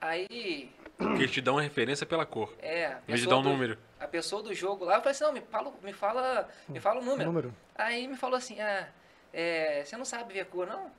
Aí. 0.00 0.70
Porque 0.96 1.22
eles 1.22 1.30
te 1.30 1.40
dão 1.40 1.54
uma 1.56 1.62
referência 1.62 2.06
pela 2.06 2.24
cor. 2.24 2.54
É. 2.60 2.86
a 2.86 2.94
de 2.94 3.00
pessoa 3.06 3.30
dar 3.30 3.36
um 3.38 3.42
do- 3.42 3.48
número. 3.50 3.78
A 3.98 4.06
pessoa 4.06 4.42
do 4.42 4.54
jogo 4.54 4.84
lá, 4.84 4.94
eu 4.94 4.98
falei 5.00 5.10
assim: 5.12 5.24
não, 5.24 5.32
me 5.32 5.40
fala, 5.40 5.72
me 5.82 5.92
fala, 5.92 6.48
me 6.68 6.80
fala 6.80 7.00
o 7.00 7.04
número. 7.04 7.24
Número. 7.28 7.54
Aí 7.74 8.06
me 8.06 8.16
falou 8.16 8.36
assim: 8.36 8.60
ah, 8.60 8.86
é, 9.32 9.82
você 9.84 9.96
não 9.96 10.04
sabe 10.04 10.32
ver 10.32 10.46
cor, 10.46 10.66
não? 10.66 10.90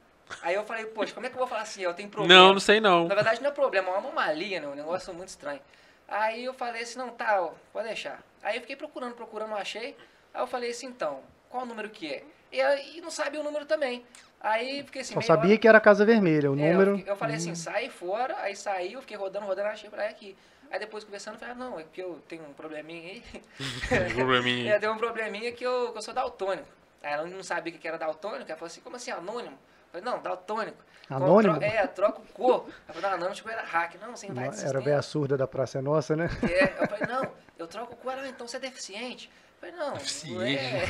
Aí 0.42 0.56
eu 0.56 0.66
falei: 0.66 0.86
poxa, 0.88 1.14
como 1.14 1.26
é 1.26 1.30
que 1.30 1.36
eu 1.36 1.40
vou 1.40 1.48
falar 1.48 1.62
assim? 1.62 1.82
Eu 1.82 1.94
tenho 1.94 2.10
problema. 2.10 2.42
Não, 2.42 2.54
não 2.54 2.60
sei 2.60 2.80
não. 2.82 3.08
Na 3.08 3.16
verdade 3.16 3.42
não 3.42 3.50
é 3.50 3.54
problema, 3.54 3.88
é 3.88 3.92
uma 3.92 4.00
anomalia, 4.00 4.60
né? 4.60 4.68
Um 4.68 4.76
negócio 4.76 5.14
muito 5.14 5.30
estranho. 5.30 5.62
Aí 6.08 6.46
eu 6.46 6.54
falei 6.54 6.84
assim, 6.84 6.98
não, 6.98 7.10
tá, 7.10 7.42
ó, 7.42 7.52
pode 7.74 7.88
deixar. 7.88 8.22
Aí 8.42 8.56
eu 8.56 8.62
fiquei 8.62 8.76
procurando, 8.78 9.14
procurando, 9.14 9.50
não 9.50 9.58
achei. 9.58 9.96
Aí 10.38 10.44
eu 10.44 10.48
falei 10.48 10.70
assim, 10.70 10.86
então, 10.86 11.22
qual 11.50 11.64
o 11.64 11.66
número 11.66 11.90
que 11.90 12.14
é? 12.14 12.24
E, 12.52 12.62
aí 12.62 13.02
não 13.02 13.10
sabia 13.10 13.40
o 13.42 13.44
número 13.44 13.66
também. 13.66 14.06
Aí 14.40 14.84
fiquei 14.84 15.02
assim, 15.02 15.16
Só 15.16 15.22
sabia 15.22 15.50
hora- 15.52 15.58
que 15.60 15.68
era 15.68 15.78
a 15.80 15.82
Casa 15.82 16.06
Vermelha, 16.06 16.52
o 16.52 16.54
É, 16.54 16.72
número. 16.72 16.92
Eu, 16.92 16.98
fiquei- 16.98 17.12
eu 17.12 17.18
falei 17.18 17.36
assim, 17.38 17.56
sai 17.56 17.90
fora, 17.90 18.38
aí 18.42 18.56
saí, 18.56 18.94
eu 18.94 19.02
fiquei 19.02 19.18
rodando, 19.18 19.48
rodando, 19.48 19.68
achei 19.70 19.90
pra 19.90 20.08
aqui. 20.08 20.38
Aí 20.70 20.78
depois 20.80 21.04
conversando, 21.04 21.34
eu 21.36 21.40
falei, 21.40 21.54
ah, 21.56 21.58
não, 21.58 21.80
é 21.80 21.84
porque 21.84 22.02
eu 22.04 22.22
tenho 22.28 22.44
um 22.44 22.54
probleminha 22.54 23.14
aí. 23.14 23.24
Um 24.12 24.16
probleminha. 24.16 24.74
É, 24.76 24.80
deu 24.80 24.92
um 24.92 24.98
probleminha 24.98 25.52
que 25.52 25.64
eu, 25.66 25.92
que 25.92 25.98
eu 25.98 26.02
sou 26.04 26.14
daltônico. 26.14 26.68
Aí 27.02 27.14
ela 27.14 27.26
não 27.26 27.42
sabia 27.42 27.74
o 27.74 27.78
que 27.80 27.88
era 27.88 27.98
daltônico, 27.98 28.44
ela 28.50 28.58
falou 28.60 28.68
assim, 28.68 28.82
como 28.82 28.96
assim, 28.96 29.10
anônimo? 29.10 29.56
Eu 29.94 30.02
falei, 30.02 30.06
não, 30.06 30.22
daltônico. 30.22 30.78
Anônimo? 31.10 31.56
Tro- 31.56 31.64
É, 31.64 31.88
troca 31.88 32.20
o 32.22 32.26
cor. 32.34 32.66
Ela 32.88 32.94
falou, 32.94 33.02
não, 33.02 33.10
anônimo 33.16 33.36
tipo, 33.36 33.50
era 33.50 33.64
hack. 33.64 33.96
Não, 33.96 34.02
o 34.14 34.16
Era 34.38 34.50
a 34.50 34.54
sistema. 34.54 34.82
véia 34.82 35.02
surda 35.02 35.36
da 35.38 35.48
Praça 35.48 35.80
é 35.80 35.82
Nossa, 35.82 36.16
né? 36.16 36.30
É, 36.44 36.84
eu 36.84 36.88
falei, 36.88 37.08
não, 37.08 37.32
eu 37.58 37.66
troco 37.66 37.94
o 37.94 37.96
cor. 37.98 38.14
Ah, 38.14 38.28
então 38.28 38.46
você 38.48 38.58
é 38.58 38.60
deficiente. 38.60 39.32
Eu 39.62 39.72
falei, 39.72 39.76
não, 39.76 39.94
não 40.36 40.42
é, 40.42 40.86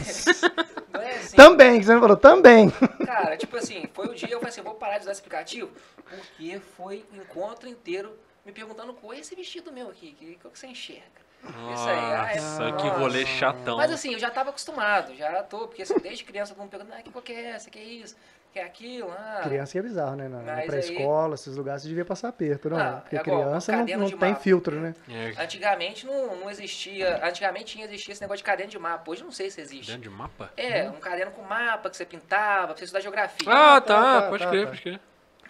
não 0.94 1.02
é 1.02 1.16
assim. 1.16 1.36
Também, 1.38 1.82
você 1.82 2.00
falou, 2.00 2.18
também. 2.18 2.70
Cara, 3.06 3.38
tipo 3.38 3.56
assim, 3.56 3.88
foi 3.94 4.08
o 4.08 4.14
dia, 4.14 4.30
eu 4.30 4.40
falei 4.40 4.50
assim, 4.50 4.60
eu 4.60 4.66
vou 4.66 4.76
parar 4.76 4.98
de 4.98 5.04
usar 5.04 5.12
esse 5.14 5.22
aplicativo, 5.22 5.72
porque 6.04 6.60
foi 6.76 7.06
o 7.12 7.16
encontro 7.16 7.68
inteiro 7.70 8.18
me 8.46 8.52
perguntando 8.52 8.94
qual 8.94 9.14
é 9.14 9.20
esse 9.20 9.36
vestido 9.36 9.72
meu 9.72 9.90
aqui, 9.90 10.14
que, 10.14 10.36
que 10.36 10.58
você 10.60 10.68
enxerga. 10.68 11.28
Isso 11.44 11.88
aí, 11.90 11.98
ah, 11.98 12.32
é- 12.32 12.36
Nossa, 12.36 12.72
que 12.78 12.88
nossa. 12.88 12.98
rolê 13.00 13.26
chatão. 13.26 13.78
Mas 13.78 13.92
assim, 13.92 14.14
eu 14.14 14.20
já 14.20 14.30
tava 14.30 14.50
acostumado, 14.50 15.16
já 15.16 15.44
tô, 15.44 15.68
porque 15.68 15.84
assim, 15.84 15.98
desde 16.00 16.24
criança 16.26 16.54
todo 16.54 16.62
mundo 16.62 16.72
perguntando, 16.72 16.98
ah, 17.00 17.02
que 17.04 17.12
cor 17.12 17.22
que 17.22 17.32
é 17.32 17.52
essa, 17.52 17.70
que 17.70 17.80
é 17.80 17.84
isso, 17.84 18.18
que 18.58 18.62
é 18.62 18.64
aquilo, 18.64 19.12
ah. 19.12 19.42
Criança 19.44 19.78
é 19.78 19.82
bizarro, 19.82 20.16
né? 20.16 20.28
Na, 20.28 20.42
na 20.42 20.62
pré-escola, 20.64 21.36
esses 21.36 21.56
lugares, 21.56 21.84
você 21.84 21.88
devia 21.90 22.04
passar 22.06 22.30
aperto, 22.30 22.70
não? 22.70 22.80
Ah, 22.80 23.02
Porque 23.02 23.16
é 23.16 23.20
criança 23.20 23.72
não, 23.72 23.80
caderno 23.80 24.10
não 24.10 24.18
tem 24.18 24.30
mapa. 24.32 24.42
filtro, 24.42 24.80
né? 24.80 24.96
É, 25.10 25.44
Antigamente 25.44 26.06
não, 26.06 26.36
não 26.38 26.50
existia, 26.50 27.24
antigamente 27.26 27.66
tinha 27.66 27.86
existia 27.86 28.12
esse 28.14 28.22
negócio 28.22 28.38
de 28.40 28.44
caderno 28.44 28.72
de 28.72 28.80
mapa, 28.80 29.12
hoje 29.12 29.24
não 29.24 29.32
sei 29.32 29.50
se 29.50 29.62
existe. 29.62 29.92
dentro 29.92 30.10
de 30.10 30.16
mapa? 30.16 30.52
É, 30.58 30.90
um 30.90 31.00
caderno 31.00 31.32
com 31.34 31.44
mapa 31.44 31.90
que 31.90 31.98
você 31.98 32.06
pintava, 32.06 32.68
pra 32.68 32.78
você 32.78 32.86
estudar 32.86 33.02
geografia. 33.02 33.48
Ah, 33.48 33.80
tá, 33.80 33.96
tá, 33.96 34.22
tá, 34.22 34.30
pode 34.30 34.44
tá, 34.44 34.50
crer, 34.50 34.64
tá. 34.64 34.70
pode 34.70 34.82
crer. 34.82 35.00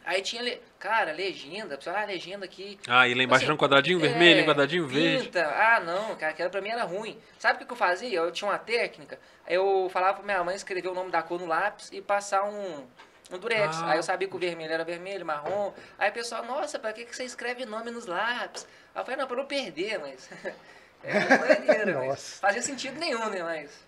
Aí 0.06 0.22
tinha, 0.22 0.60
cara, 0.80 1.12
legenda, 1.12 1.78
pessoal, 1.78 1.98
ah, 1.98 2.06
legenda 2.06 2.46
aqui. 2.46 2.80
Ah, 2.88 3.08
e 3.08 3.14
lá 3.14 3.24
embaixo 3.24 3.44
Assim, 3.44 3.46
era 3.46 3.54
um 3.54 3.58
quadradinho 3.58 4.00
é, 4.00 4.08
vermelho, 4.08 4.44
um 4.44 4.46
quadradinho 4.46 4.88
verde. 4.88 5.26
pinta. 5.26 5.46
Ah, 5.46 5.80
não, 5.80 6.16
cara, 6.16 6.32
aquela 6.32 6.50
pra 6.50 6.62
mim 6.62 6.70
era 6.70 6.84
ruim. 6.84 7.20
Sabe 7.40 7.64
o 7.64 7.66
que 7.68 7.72
eu 7.72 7.78
fazia? 7.78 8.18
Eu 8.18 8.32
tinha 8.32 8.50
uma 8.50 8.58
técnica, 8.58 9.20
eu 9.48 9.90
falava 9.92 10.16
pra 10.16 10.24
minha 10.24 10.44
mãe 10.44 10.56
escrever 10.56 10.90
o 10.90 10.94
nome 10.94 11.12
da 11.12 11.22
cor 11.22 11.40
no 11.40 11.46
lápis 11.46 11.90
e 11.92 12.02
passar 12.02 12.44
um, 12.44 12.86
um 13.32 13.38
durex. 13.38 13.78
Ah. 13.82 13.92
Aí 13.92 13.98
eu 13.98 14.04
sabia 14.04 14.28
que 14.28 14.36
o 14.36 14.40
vermelho 14.40 14.74
era 14.74 14.84
vermelho, 14.84 15.26
marrom. 15.26 15.74
Aí 15.98 16.10
o 16.10 16.14
pessoal, 16.14 16.44
nossa, 16.46 16.80
pra 16.80 16.94
que, 16.94 17.06
que 17.06 17.16
você 17.16 17.24
escreve 17.24 17.66
nome 17.66 17.92
nos 17.92 18.06
lápis? 18.06 18.68
Aí 18.94 19.02
eu 19.02 19.06
falei, 19.06 19.20
não, 19.20 19.28
pra 19.28 19.38
não 19.38 19.46
perder, 19.46 20.00
mas... 20.00 20.30
É 21.04 21.38
doideira, 21.38 21.94
mas 22.00 22.08
Nossa. 22.08 22.40
fazia 22.42 22.62
sentido 22.62 23.00
nenhum, 23.00 23.30
né, 23.30 23.44
mas... 23.44 23.88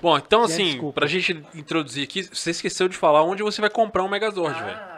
Bom, 0.00 0.16
então 0.16 0.42
assim, 0.42 0.64
desculpa. 0.64 1.00
pra 1.00 1.08
gente 1.08 1.32
introduzir 1.54 2.04
aqui, 2.04 2.22
você 2.22 2.50
esqueceu 2.50 2.88
de 2.88 2.96
falar 2.96 3.22
onde 3.24 3.42
você 3.42 3.60
vai 3.60 3.70
comprar 3.70 4.04
um 4.04 4.08
Megazord, 4.08 4.60
velho. 4.62 4.76
Ah, 4.76 4.97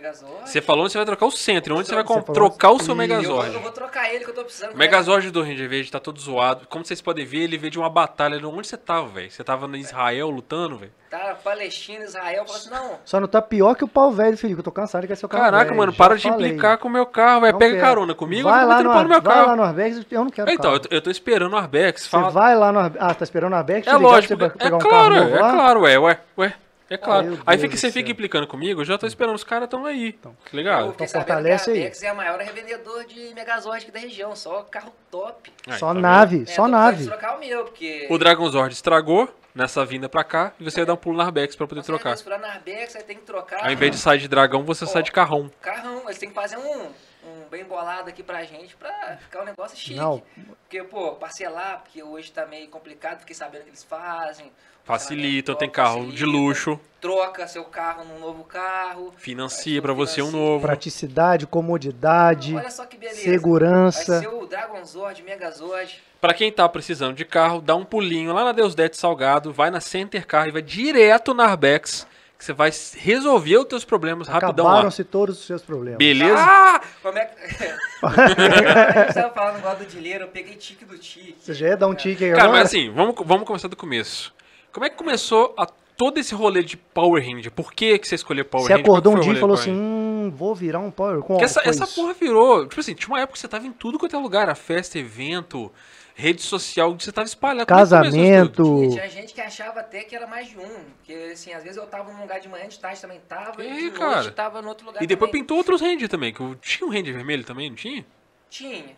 Megazord. 0.00 0.48
Você 0.50 0.60
falou 0.60 0.84
onde 0.84 0.92
você 0.92 0.98
vai 0.98 1.06
trocar 1.06 1.26
o 1.26 1.30
centro, 1.30 1.76
onde 1.76 1.86
você 1.88 1.94
vai 1.94 2.04
Você 2.04 2.32
trocar 2.32 2.70
o 2.70 2.78
seu 2.78 2.86
Ih. 2.86 2.90
Eu 2.90 2.96
vou, 2.96 2.96
Megazord. 2.96 3.54
eu 3.54 3.60
vou 3.60 3.72
trocar 3.72 4.12
ele 4.12 4.24
que 4.24 4.30
eu 4.30 4.34
tô 4.34 4.44
precisando. 4.44 4.72
O 4.72 4.76
Megazord 4.76 5.30
do 5.30 5.42
Ranger 5.42 5.68
Verde 5.68 5.90
tá 5.90 6.00
todo 6.00 6.18
zoado. 6.18 6.66
Como 6.68 6.84
vocês 6.84 7.00
podem 7.00 7.24
ver, 7.26 7.42
ele 7.42 7.58
veio 7.58 7.70
de 7.70 7.78
uma 7.78 7.90
batalha. 7.90 8.40
Onde 8.48 8.66
você 8.66 8.76
tava, 8.76 9.08
velho? 9.08 9.30
Você 9.30 9.44
tava 9.44 9.66
em 9.76 9.80
Israel 9.80 10.30
lutando, 10.30 10.78
velho? 10.78 10.92
Tá, 11.10 11.36
Palestina, 11.42 12.04
Israel, 12.04 12.44
falou 12.44 12.56
assim, 12.60 12.70
não, 12.70 12.98
Só 13.04 13.18
não 13.18 13.26
tá 13.26 13.42
pior 13.42 13.74
que 13.74 13.82
o 13.82 13.88
pau 13.88 14.12
velho, 14.12 14.38
filho, 14.38 14.54
que 14.54 14.60
eu 14.60 14.64
tô 14.64 14.70
cansado 14.70 15.00
de 15.02 15.08
querer 15.08 15.16
ser 15.18 15.26
o 15.26 15.28
carro 15.28 15.42
Caraca, 15.42 15.64
velho, 15.64 15.76
mano, 15.76 15.92
para 15.92 16.16
de 16.16 16.22
falei. 16.22 16.46
implicar 16.50 16.78
com 16.78 16.86
o 16.86 16.90
meu 16.90 17.04
carro, 17.04 17.40
velho. 17.40 17.58
Pega 17.58 17.74
quero. 17.74 17.84
carona 17.84 18.14
comigo, 18.14 18.48
vai 18.48 18.62
eu 18.62 18.68
lá 18.68 18.74
vou 18.76 18.84
no, 18.84 19.02
no 19.02 19.08
meu 19.08 19.20
vai 19.20 19.34
carro. 19.34 19.46
lá 19.48 19.56
no 19.56 19.62
Arbex, 19.64 20.06
eu 20.08 20.24
não 20.24 20.30
quero 20.30 20.48
então, 20.52 20.72
eu 20.74 20.80
eu 20.88 21.02
tô 21.02 21.10
esperando 21.10 21.52
o 21.52 21.56
Arbex. 21.56 22.02
Você 22.02 22.10
Fala... 22.10 22.30
vai 22.30 22.54
lá 22.54 22.70
no 22.70 22.78
Arbex. 22.78 23.04
Ah, 23.04 23.12
tá 23.12 23.24
esperando 23.24 23.52
o 23.52 23.56
Arbex? 23.56 23.88
É 23.88 23.96
lógico, 23.96 24.36
você 24.36 24.44
é 24.44 24.48
pegar 24.50 24.76
um 24.76 24.78
claro, 24.78 25.14
carro 25.14 25.28
é, 25.28 25.34
é 25.34 25.38
claro, 25.38 25.80
ué, 25.80 25.98
ué, 25.98 26.20
ué. 26.38 26.54
É 26.90 26.96
claro. 26.96 27.24
Meu 27.28 27.38
aí 27.46 27.56
fica, 27.56 27.76
você 27.76 27.82
céu. 27.82 27.92
fica 27.92 28.10
implicando 28.10 28.48
comigo, 28.48 28.80
eu 28.80 28.84
já 28.84 28.98
tô 28.98 29.06
esperando, 29.06 29.36
os 29.36 29.44
caras 29.44 29.68
tão 29.68 29.86
aí. 29.86 30.12
Tá 30.12 30.28
eu 30.28 30.56
ligado? 30.56 30.88
Então 30.88 31.06
a 31.06 31.08
fortalece 31.08 31.70
aí. 31.70 31.80
Apex 31.82 32.02
é 32.02 32.08
a 32.08 32.14
maior 32.14 32.38
revendedor 32.40 33.04
de 33.06 33.32
Megazord 33.32 33.82
aqui 33.84 33.92
da 33.92 34.00
região, 34.00 34.34
só 34.34 34.62
carro 34.64 34.92
top. 35.08 35.52
Aí, 35.68 35.78
Só 35.78 35.94
tá 35.94 36.00
nave, 36.00 36.42
É, 36.42 36.46
só 36.52 36.66
nave. 36.66 37.06
trocar 37.06 37.36
o 37.36 37.40
meu, 37.40 37.64
porque... 37.64 38.08
O 38.10 38.18
Dragonzord 38.18 38.74
estragou 38.74 39.32
nessa 39.54 39.84
vinda 39.84 40.08
pra 40.08 40.24
cá 40.24 40.52
e 40.58 40.64
você 40.64 40.80
vai 40.80 40.86
dar 40.86 40.94
um 40.94 40.96
pulo 40.96 41.16
na 41.16 41.24
Arbex 41.24 41.54
pra 41.54 41.66
poder 41.68 41.82
Você 41.82 41.86
trocar. 41.86 42.04
vai 42.10 42.12
misturar 42.14 42.40
na 42.40 42.52
Arbex, 42.54 42.96
aí 42.96 43.02
tem 43.04 43.16
que 43.16 43.22
trocar. 43.22 43.64
Ao 43.64 43.70
invés 43.70 43.92
de 43.92 43.98
sair 43.98 44.18
de 44.18 44.26
dragão, 44.26 44.64
você 44.64 44.84
Ó. 44.84 44.86
sai 44.88 45.02
de 45.04 45.12
carrão. 45.12 45.48
Carrão, 45.62 46.02
eles 46.06 46.18
têm 46.18 46.28
que 46.28 46.34
fazer 46.34 46.56
um... 46.56 46.88
um 47.30 47.48
bem 47.48 47.64
bolado 47.64 48.08
aqui 48.08 48.22
pra 48.22 48.42
gente, 48.44 48.76
pra 48.76 49.16
ficar 49.18 49.42
um 49.42 49.44
negócio 49.44 49.76
chique. 49.76 49.96
Não. 49.98 50.22
Porque, 50.62 50.82
pô, 50.82 51.12
parcelar, 51.12 51.80
porque 51.82 52.02
hoje 52.02 52.30
tá 52.32 52.46
meio 52.46 52.68
complicado, 52.68 53.20
fiquei 53.20 53.34
sabendo 53.34 53.62
que 53.64 53.70
eles 53.70 53.84
fazem. 53.84 54.50
Facilitam, 54.82 55.54
Parcelamento, 55.54 55.54
tem 55.56 55.70
carro 55.70 56.04
de 56.06 56.10
facilita, 56.10 56.26
luxo, 56.26 56.80
Troca 57.00 57.46
seu 57.46 57.64
carro 57.64 58.04
num 58.04 58.18
novo 58.18 58.44
carro. 58.44 59.12
financia 59.16 59.80
pra 59.80 59.92
você 59.92 60.20
um 60.22 60.30
novo. 60.30 60.66
Praticidade, 60.66 61.46
comodidade, 61.46 62.56
Olha 62.56 62.70
só 62.70 62.86
que 62.86 62.96
beleza. 62.96 63.22
Vai 63.22 63.32
segurança. 63.34 64.20
ser 64.20 64.28
o 64.28 64.46
Dragonzord, 64.46 65.22
Megazord. 65.22 66.02
Pra 66.20 66.34
quem 66.34 66.50
tá 66.52 66.68
precisando 66.68 67.14
de 67.14 67.24
carro, 67.24 67.60
dá 67.60 67.74
um 67.76 67.84
pulinho 67.84 68.32
lá 68.32 68.44
na 68.44 68.52
Deus 68.52 68.74
Dete 68.74 68.96
Salgado, 68.96 69.52
vai 69.52 69.70
na 69.70 69.80
Center 69.80 70.26
Car 70.26 70.48
e 70.48 70.50
vai 70.50 70.62
direto 70.62 71.32
na 71.32 71.44
Arbex, 71.46 72.06
que 72.40 72.46
você 72.46 72.54
vai 72.54 72.70
resolver 72.96 73.58
os 73.58 73.66
teus 73.66 73.84
problemas 73.84 74.26
rapidão 74.26 74.64
lá. 74.64 74.70
Acabaram-se 74.72 75.04
todos 75.04 75.38
os 75.38 75.46
seus 75.46 75.60
problemas. 75.60 75.98
Beleza? 75.98 76.38
Ah! 76.38 76.80
Como 77.02 77.18
é 77.18 77.26
que. 77.26 77.36
a 78.02 79.04
gente 79.04 79.14
tava 79.14 79.34
falando 79.34 79.58
igual 79.58 79.76
do 79.76 79.84
dinheiro, 79.84 80.24
eu 80.24 80.28
peguei 80.28 80.56
tique 80.56 80.86
do 80.86 80.96
tique. 80.96 81.36
Você 81.38 81.52
já 81.52 81.68
ia 81.68 81.76
dar 81.76 81.86
um 81.86 81.94
tique 81.94 82.24
aí 82.24 82.30
Cara, 82.30 82.44
agora? 82.44 82.60
mas 82.60 82.68
assim, 82.68 82.90
vamos, 82.90 83.14
vamos 83.26 83.46
começar 83.46 83.68
do 83.68 83.76
começo. 83.76 84.32
Como 84.72 84.86
é 84.86 84.88
que 84.88 84.96
começou 84.96 85.54
a, 85.58 85.66
todo 85.98 86.16
esse 86.16 86.34
rolê 86.34 86.62
de 86.62 86.78
Power 86.78 87.22
Ranger? 87.22 87.52
Por 87.52 87.74
que, 87.74 87.98
que 87.98 88.08
você 88.08 88.14
escolheu 88.14 88.46
Power 88.46 88.66
Você 88.66 88.72
Ranger? 88.72 88.86
acordou 88.86 89.16
um 89.16 89.20
dia 89.20 89.34
e 89.34 89.36
falou 89.36 89.54
assim, 89.54 89.70
hum, 89.70 90.32
vou 90.34 90.54
virar 90.54 90.78
um 90.78 90.90
power. 90.90 91.20
Com 91.20 91.34
Porque 91.34 91.44
essa, 91.44 91.60
essa 91.68 91.86
porra 91.86 92.14
virou. 92.14 92.66
Tipo 92.66 92.80
assim, 92.80 92.94
tinha 92.94 93.08
uma 93.10 93.20
época 93.20 93.34
que 93.34 93.38
você 93.38 93.48
tava 93.48 93.66
em 93.66 93.72
tudo 93.72 93.98
quanto 93.98 94.16
é 94.16 94.18
lugar. 94.18 94.44
Era 94.44 94.54
festa, 94.54 94.98
evento, 94.98 95.70
rede 96.14 96.42
social, 96.42 96.92
você 96.98 97.10
tava 97.12 97.26
espalhado. 97.26 97.66
Que? 97.66 97.72
Casamento. 97.72 98.88
Tinha 98.90 99.08
gente 99.08 99.32
que 99.32 99.40
achava 99.40 99.80
até 99.80 100.02
que 100.02 100.14
era 100.14 100.26
mais 100.26 100.48
de 100.48 100.58
um. 100.58 100.84
Porque, 100.96 101.12
assim, 101.32 101.52
às 101.52 101.62
vezes 101.62 101.76
eu 101.76 101.86
tava 101.86 102.12
num 102.12 102.20
lugar 102.20 102.40
de 102.40 102.48
manhã, 102.48 102.68
de 102.68 102.78
tarde 102.78 103.00
também 103.00 103.20
tava, 103.28 103.64
e 103.64 103.90
de 103.90 103.90
cara. 103.92 104.22
noite 104.22 104.30
tava 104.32 104.60
no 104.62 104.68
outro 104.68 104.86
lugar 104.86 105.02
E 105.02 105.06
depois 105.06 105.30
também. 105.30 105.42
pintou 105.42 105.56
outros 105.56 105.80
Ranger 105.80 106.08
também. 106.08 106.32
Que 106.32 106.56
tinha 106.56 106.86
um 106.88 106.92
Ranger 106.92 107.14
vermelho 107.14 107.44
também, 107.44 107.68
não 107.70 107.76
tinha? 107.76 108.04
Tinha. 108.48 108.96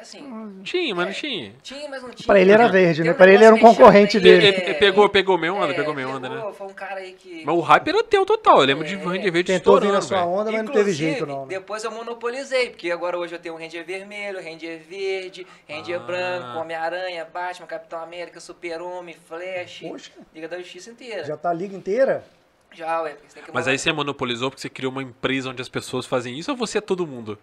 Assim, 0.00 0.60
Tinha, 0.64 0.94
mas 0.94 1.04
não 1.04 1.10
É. 1.12 1.14
tinha. 1.14 1.52
tinha, 1.62 1.88
mas 1.88 2.02
não 2.02 2.10
tinha. 2.10 2.26
Pra 2.26 2.40
ele 2.40 2.50
era 2.52 2.68
verde, 2.68 3.04
né? 3.04 3.12
Pra 3.12 3.30
ele 3.32 3.44
era 3.44 3.54
um 3.54 3.58
concorrente 3.58 4.18
dele. 4.18 4.46
Ele- 4.46 4.56
ele 4.62 4.74
pegou- 4.74 5.08
pegou 5.08 5.36
meu 5.36 5.54
onda, 5.54 5.74
pegou 5.74 5.92
meu 5.94 6.08
onda, 6.08 6.28
né? 6.28 6.52
Foi 6.54 6.66
um 6.66 6.72
cara 6.72 7.00
aí 7.00 7.12
que... 7.12 7.44
Mas 7.44 7.54
o 7.54 7.60
hype 7.60 7.88
era 7.88 8.02
teu 8.04 8.24
total. 8.24 8.60
Eu 8.60 8.66
lembro 8.66 8.84
de 8.86 8.94
É. 8.94 8.98
Ranger 8.98 9.32
verde 9.32 9.52
Tentou 9.52 9.78
vir 9.80 9.92
na 9.92 10.00
sua 10.00 10.24
onda, 10.24 10.50
mas 10.50 10.62
não 10.64 10.72
teve 10.72 10.90
Inclusive, 10.90 11.10
jeito, 11.10 11.26
não. 11.26 11.42
né? 11.42 11.48
depois 11.50 11.84
eu 11.84 11.90
monopolizei, 11.90 12.70
porque 12.70 12.90
agora 12.90 13.18
hoje 13.18 13.34
eu 13.34 13.38
tenho 13.38 13.54
um 13.54 13.58
Ranger 13.58 13.84
vermelho, 13.84 14.42
Ranger 14.42 14.80
verde, 14.88 15.46
Ranger 15.68 15.96
Ah. 16.00 16.04
branco, 16.04 16.58
Homem-Aranha, 16.60 17.24
Batman, 17.32 17.66
Capitão 17.66 18.00
América, 18.02 18.40
Super-Homem, 18.40 19.14
Flash, 19.26 19.80
Poxa. 19.86 20.10
Liga 20.34 20.48
da 20.48 20.58
Justiça 20.58 20.90
inteira. 20.90 21.24
Já 21.24 21.36
tá 21.36 21.50
a 21.50 21.52
liga 21.54 21.76
inteira? 21.76 22.24
Já, 22.72 23.02
ué, 23.02 23.10
porque 23.10 23.28
você 23.28 23.34
tem 23.34 23.42
que 23.44 23.52
Mas 23.52 23.66
aí 23.68 23.78
você 23.78 23.92
monopolizou 23.92 24.48
porque 24.50 24.60
você 24.62 24.68
criou 24.70 24.92
uma 24.92 25.02
empresa 25.02 25.50
onde 25.50 25.60
as 25.60 25.68
pessoas 25.68 26.06
fazem 26.06 26.38
isso 26.38 26.50
ou 26.52 26.56
você 26.56 26.78
é 26.78 26.80
todo 26.80 27.06
mundo? 27.06 27.36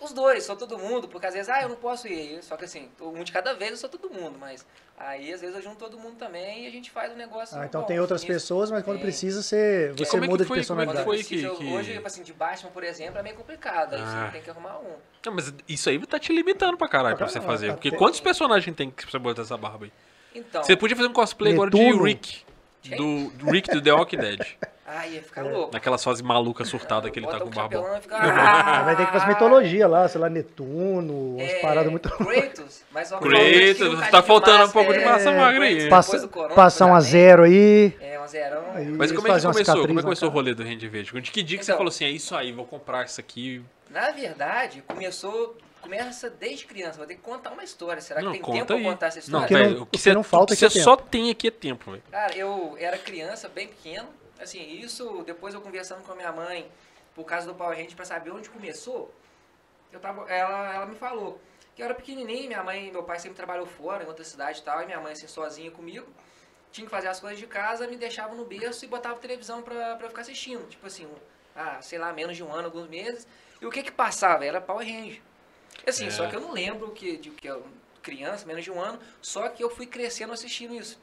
Os 0.00 0.12
dois, 0.12 0.44
sou 0.44 0.54
todo 0.54 0.78
mundo, 0.78 1.08
porque 1.08 1.26
às 1.26 1.34
vezes, 1.34 1.48
ah, 1.48 1.60
eu 1.62 1.68
não 1.68 1.74
posso 1.76 2.06
ir. 2.06 2.40
Só 2.44 2.56
que 2.56 2.64
assim, 2.64 2.88
um 3.00 3.24
de 3.24 3.32
cada 3.32 3.52
vez 3.54 3.72
eu 3.72 3.76
sou 3.76 3.88
todo 3.90 4.08
mundo, 4.08 4.38
mas 4.38 4.64
aí 4.96 5.32
às 5.32 5.40
vezes 5.40 5.56
eu 5.56 5.60
junto 5.62 5.76
todo 5.76 5.98
mundo 5.98 6.14
também 6.16 6.64
e 6.64 6.66
a 6.68 6.70
gente 6.70 6.88
faz 6.90 7.12
um 7.12 7.16
negócio. 7.16 7.58
Ah, 7.58 7.66
então 7.66 7.80
bom, 7.80 7.86
tem 7.88 7.98
outras 7.98 8.20
nisso. 8.22 8.32
pessoas, 8.32 8.70
mas 8.70 8.84
quando 8.84 8.98
Tem. 8.98 9.04
precisa, 9.06 9.42
você, 9.42 9.92
você 9.96 10.10
como 10.10 10.22
é 10.24 10.26
que 10.26 10.30
muda 10.30 10.44
de 10.44 10.48
foi- 10.48 10.64
como 10.64 10.80
é 10.80 10.86
que 10.86 10.92
personalidade. 10.92 11.04
foi 11.04 11.24
que- 11.24 11.64
que- 11.64 11.72
Hoje, 11.74 11.92
tipo 11.94 12.06
assim, 12.06 12.22
de 12.22 12.32
Batman, 12.32 12.70
por 12.70 12.84
exemplo, 12.84 13.18
é 13.18 13.22
meio 13.24 13.34
complicado. 13.34 13.94
Aí 13.94 14.00
Ah. 14.00 14.26
você 14.26 14.32
tem 14.32 14.42
que 14.42 14.50
arrumar 14.50 14.78
um. 14.78 14.94
Não, 15.26 15.32
mas 15.34 15.52
isso 15.68 15.88
aí 15.90 15.98
tá 16.06 16.18
te 16.18 16.32
limitando 16.32 16.76
pra 16.78 16.88
caralho 16.88 17.16
pra 17.16 17.26
Pra 17.26 17.32
você 17.32 17.40
caralho, 17.40 17.52
fazer. 17.58 17.66
tá 17.68 17.74
Porque 17.74 17.90
bom. 17.90 17.96
quantos 17.96 18.20
personagens 18.20 18.76
tem 18.76 18.90
que 18.92 19.04
você 19.10 19.18
botar 19.18 19.42
essa 19.42 19.56
barba 19.56 19.86
aí? 19.86 19.92
Então, 20.34 20.62
Você 20.62 20.76
podia 20.76 20.94
fazer 20.96 21.08
um 21.08 21.12
cosplay 21.12 21.52
agora 21.54 21.70
de 21.70 21.76
Netuno. 21.76 22.04
Rick. 22.04 22.46
Do, 22.96 23.30
do 23.30 23.50
Rick 23.50 23.68
do 23.70 23.82
The 23.82 23.92
Walking 23.92 24.18
Dead. 24.18 24.40
aí 24.88 25.14
ia 25.14 25.22
ficar 25.22 25.44
É. 25.44 25.50
louco. 25.50 25.72
Naquelas 25.72 26.02
fases 26.02 26.22
malucas 26.22 26.68
surtadas 26.68 27.10
que 27.10 27.18
ele 27.18 27.26
tá 27.26 27.38
com 27.40 27.46
um 27.46 27.50
barbão. 27.50 27.84
fica... 28.00 28.16
Ah, 28.16 28.82
vai 28.84 28.96
ter 28.96 29.06
que 29.06 29.12
pra 29.12 29.26
mitologia 29.26 29.86
lá, 29.86 30.08
sei 30.08 30.20
lá, 30.20 30.28
Netuno, 30.28 31.36
umas 31.36 31.48
É, 31.50 31.60
paradas 31.60 31.90
muito. 31.90 32.08
Kratos, 32.10 32.82
mas 32.90 33.12
ó, 33.12 33.18
Kratos, 33.18 33.80
um 33.82 34.10
tá 34.10 34.20
de 34.20 34.26
faltando 34.26 34.56
um 34.56 34.60
massa, 34.60 34.72
pouco 34.72 34.92
de 34.92 34.98
é, 35.00 35.04
massa 35.04 35.30
magra 35.32 35.64
aí. 35.64 35.74
depois 35.74 35.90
Passa, 35.90 36.28
corona, 36.28 36.54
passar 36.54 36.86
um 36.86 36.94
a 36.94 37.00
zero 37.00 37.44
aí. 37.44 37.96
É, 38.00 38.20
um 38.20 38.26
zerão. 38.26 38.64
Aí. 38.74 38.86
Mas 38.86 39.12
como 39.12 39.28
é 39.28 39.34
que 39.36 39.42
começou? 39.42 39.74
Como 39.74 39.84
é 39.84 39.86
que 39.88 39.92
na 39.94 40.02
começou 40.02 40.28
o 40.28 40.32
rolê 40.32 40.54
do 40.54 40.62
Range 40.62 40.88
Verde? 40.88 41.20
De 41.20 41.30
que 41.30 41.42
dia 41.42 41.58
que 41.58 41.64
você 41.64 41.70
Então. 41.72 41.78
falou 41.78 41.88
assim, 41.90 42.04
é 42.04 42.10
isso 42.10 42.34
aí, 42.34 42.52
vou 42.52 42.64
comprar 42.64 43.04
isso 43.04 43.20
aqui? 43.20 43.62
Na 43.90 44.10
verdade, 44.10 44.82
começou... 44.86 45.56
Começa 45.80 46.28
desde 46.28 46.66
criança, 46.66 46.98
vou 46.98 47.06
ter 47.06 47.14
que 47.14 47.20
contar 47.22 47.50
uma 47.50 47.62
história. 47.62 48.02
Será 48.02 48.20
não, 48.20 48.32
que 48.32 48.38
tem 48.38 48.42
conta 48.42 48.58
tempo 48.58 48.72
aí. 48.74 48.82
pra 48.82 48.92
contar 48.92 49.06
essa 49.06 49.16
Não, 49.18 49.22
história? 49.44 49.46
que 49.46 49.54
velho, 49.54 49.70
não- 49.70 49.78
o 49.78 49.82
o 49.84 49.86
que 49.86 49.96
você, 49.98 50.12
não 50.12 50.22
falta 50.24 50.52
o 50.52 50.54
é 50.54 50.56
que 50.56 50.68
você 50.68 50.78
é 50.80 50.82
só 50.82 50.96
tem 50.96 51.30
aqui 51.30 51.46
é 51.46 51.50
tempo, 51.52 51.92
velho. 51.92 52.02
Cara, 52.10 52.36
eu 52.36 52.76
era 52.80 52.98
criança, 52.98 53.48
bem 53.48 53.68
pequeno. 53.68 54.08
Assim, 54.40 54.62
isso 54.78 55.22
depois 55.24 55.54
eu 55.54 55.60
conversando 55.60 56.02
com 56.02 56.12
a 56.12 56.14
minha 56.14 56.32
mãe, 56.32 56.70
por 57.14 57.24
causa 57.24 57.46
do 57.46 57.54
Power 57.54 57.76
Rangers, 57.76 57.94
pra 57.94 58.04
saber 58.04 58.30
onde 58.30 58.48
começou, 58.48 59.12
eu 59.92 59.98
tava, 59.98 60.30
ela, 60.30 60.74
ela 60.74 60.86
me 60.86 60.94
falou 60.94 61.40
que 61.74 61.82
eu 61.82 61.86
era 61.86 61.94
pequenininho, 61.94 62.46
minha 62.48 62.62
mãe 62.62 62.88
e 62.88 62.92
meu 62.92 63.02
pai 63.02 63.18
sempre 63.18 63.36
trabalhou 63.36 63.66
fora, 63.66 64.04
em 64.04 64.06
outra 64.06 64.24
cidade 64.24 64.60
e 64.60 64.62
tal, 64.62 64.82
e 64.82 64.86
minha 64.86 65.00
mãe 65.00 65.12
assim, 65.12 65.26
sozinha 65.26 65.70
comigo, 65.70 66.06
tinha 66.70 66.84
que 66.84 66.90
fazer 66.90 67.08
as 67.08 67.18
coisas 67.18 67.38
de 67.38 67.46
casa, 67.46 67.86
me 67.86 67.96
deixava 67.96 68.34
no 68.34 68.44
berço 68.44 68.84
e 68.84 68.88
botava 68.88 69.18
televisão 69.18 69.62
pra, 69.62 69.96
pra 69.96 70.08
ficar 70.08 70.20
assistindo. 70.22 70.68
Tipo 70.68 70.86
assim, 70.86 71.08
ah, 71.56 71.80
sei 71.80 71.98
lá, 71.98 72.12
menos 72.12 72.36
de 72.36 72.44
um 72.44 72.52
ano, 72.52 72.66
alguns 72.66 72.88
meses. 72.88 73.26
E 73.60 73.66
o 73.66 73.70
que 73.70 73.82
que 73.82 73.90
passava? 73.90 74.44
Era 74.44 74.60
Power 74.60 74.86
Ranger. 74.86 75.20
Assim, 75.86 76.06
É. 76.06 76.10
só 76.10 76.28
que 76.28 76.36
eu 76.36 76.40
não 76.40 76.52
lembro 76.52 76.90
que, 76.92 77.16
de 77.16 77.30
que 77.30 77.48
eu, 77.48 77.66
criança, 78.02 78.46
menos 78.46 78.62
de 78.64 78.70
um 78.70 78.80
ano, 78.80 79.00
só 79.22 79.48
que 79.48 79.64
eu 79.64 79.70
fui 79.70 79.86
crescendo 79.86 80.32
assistindo 80.32 80.74
isso. 80.74 81.00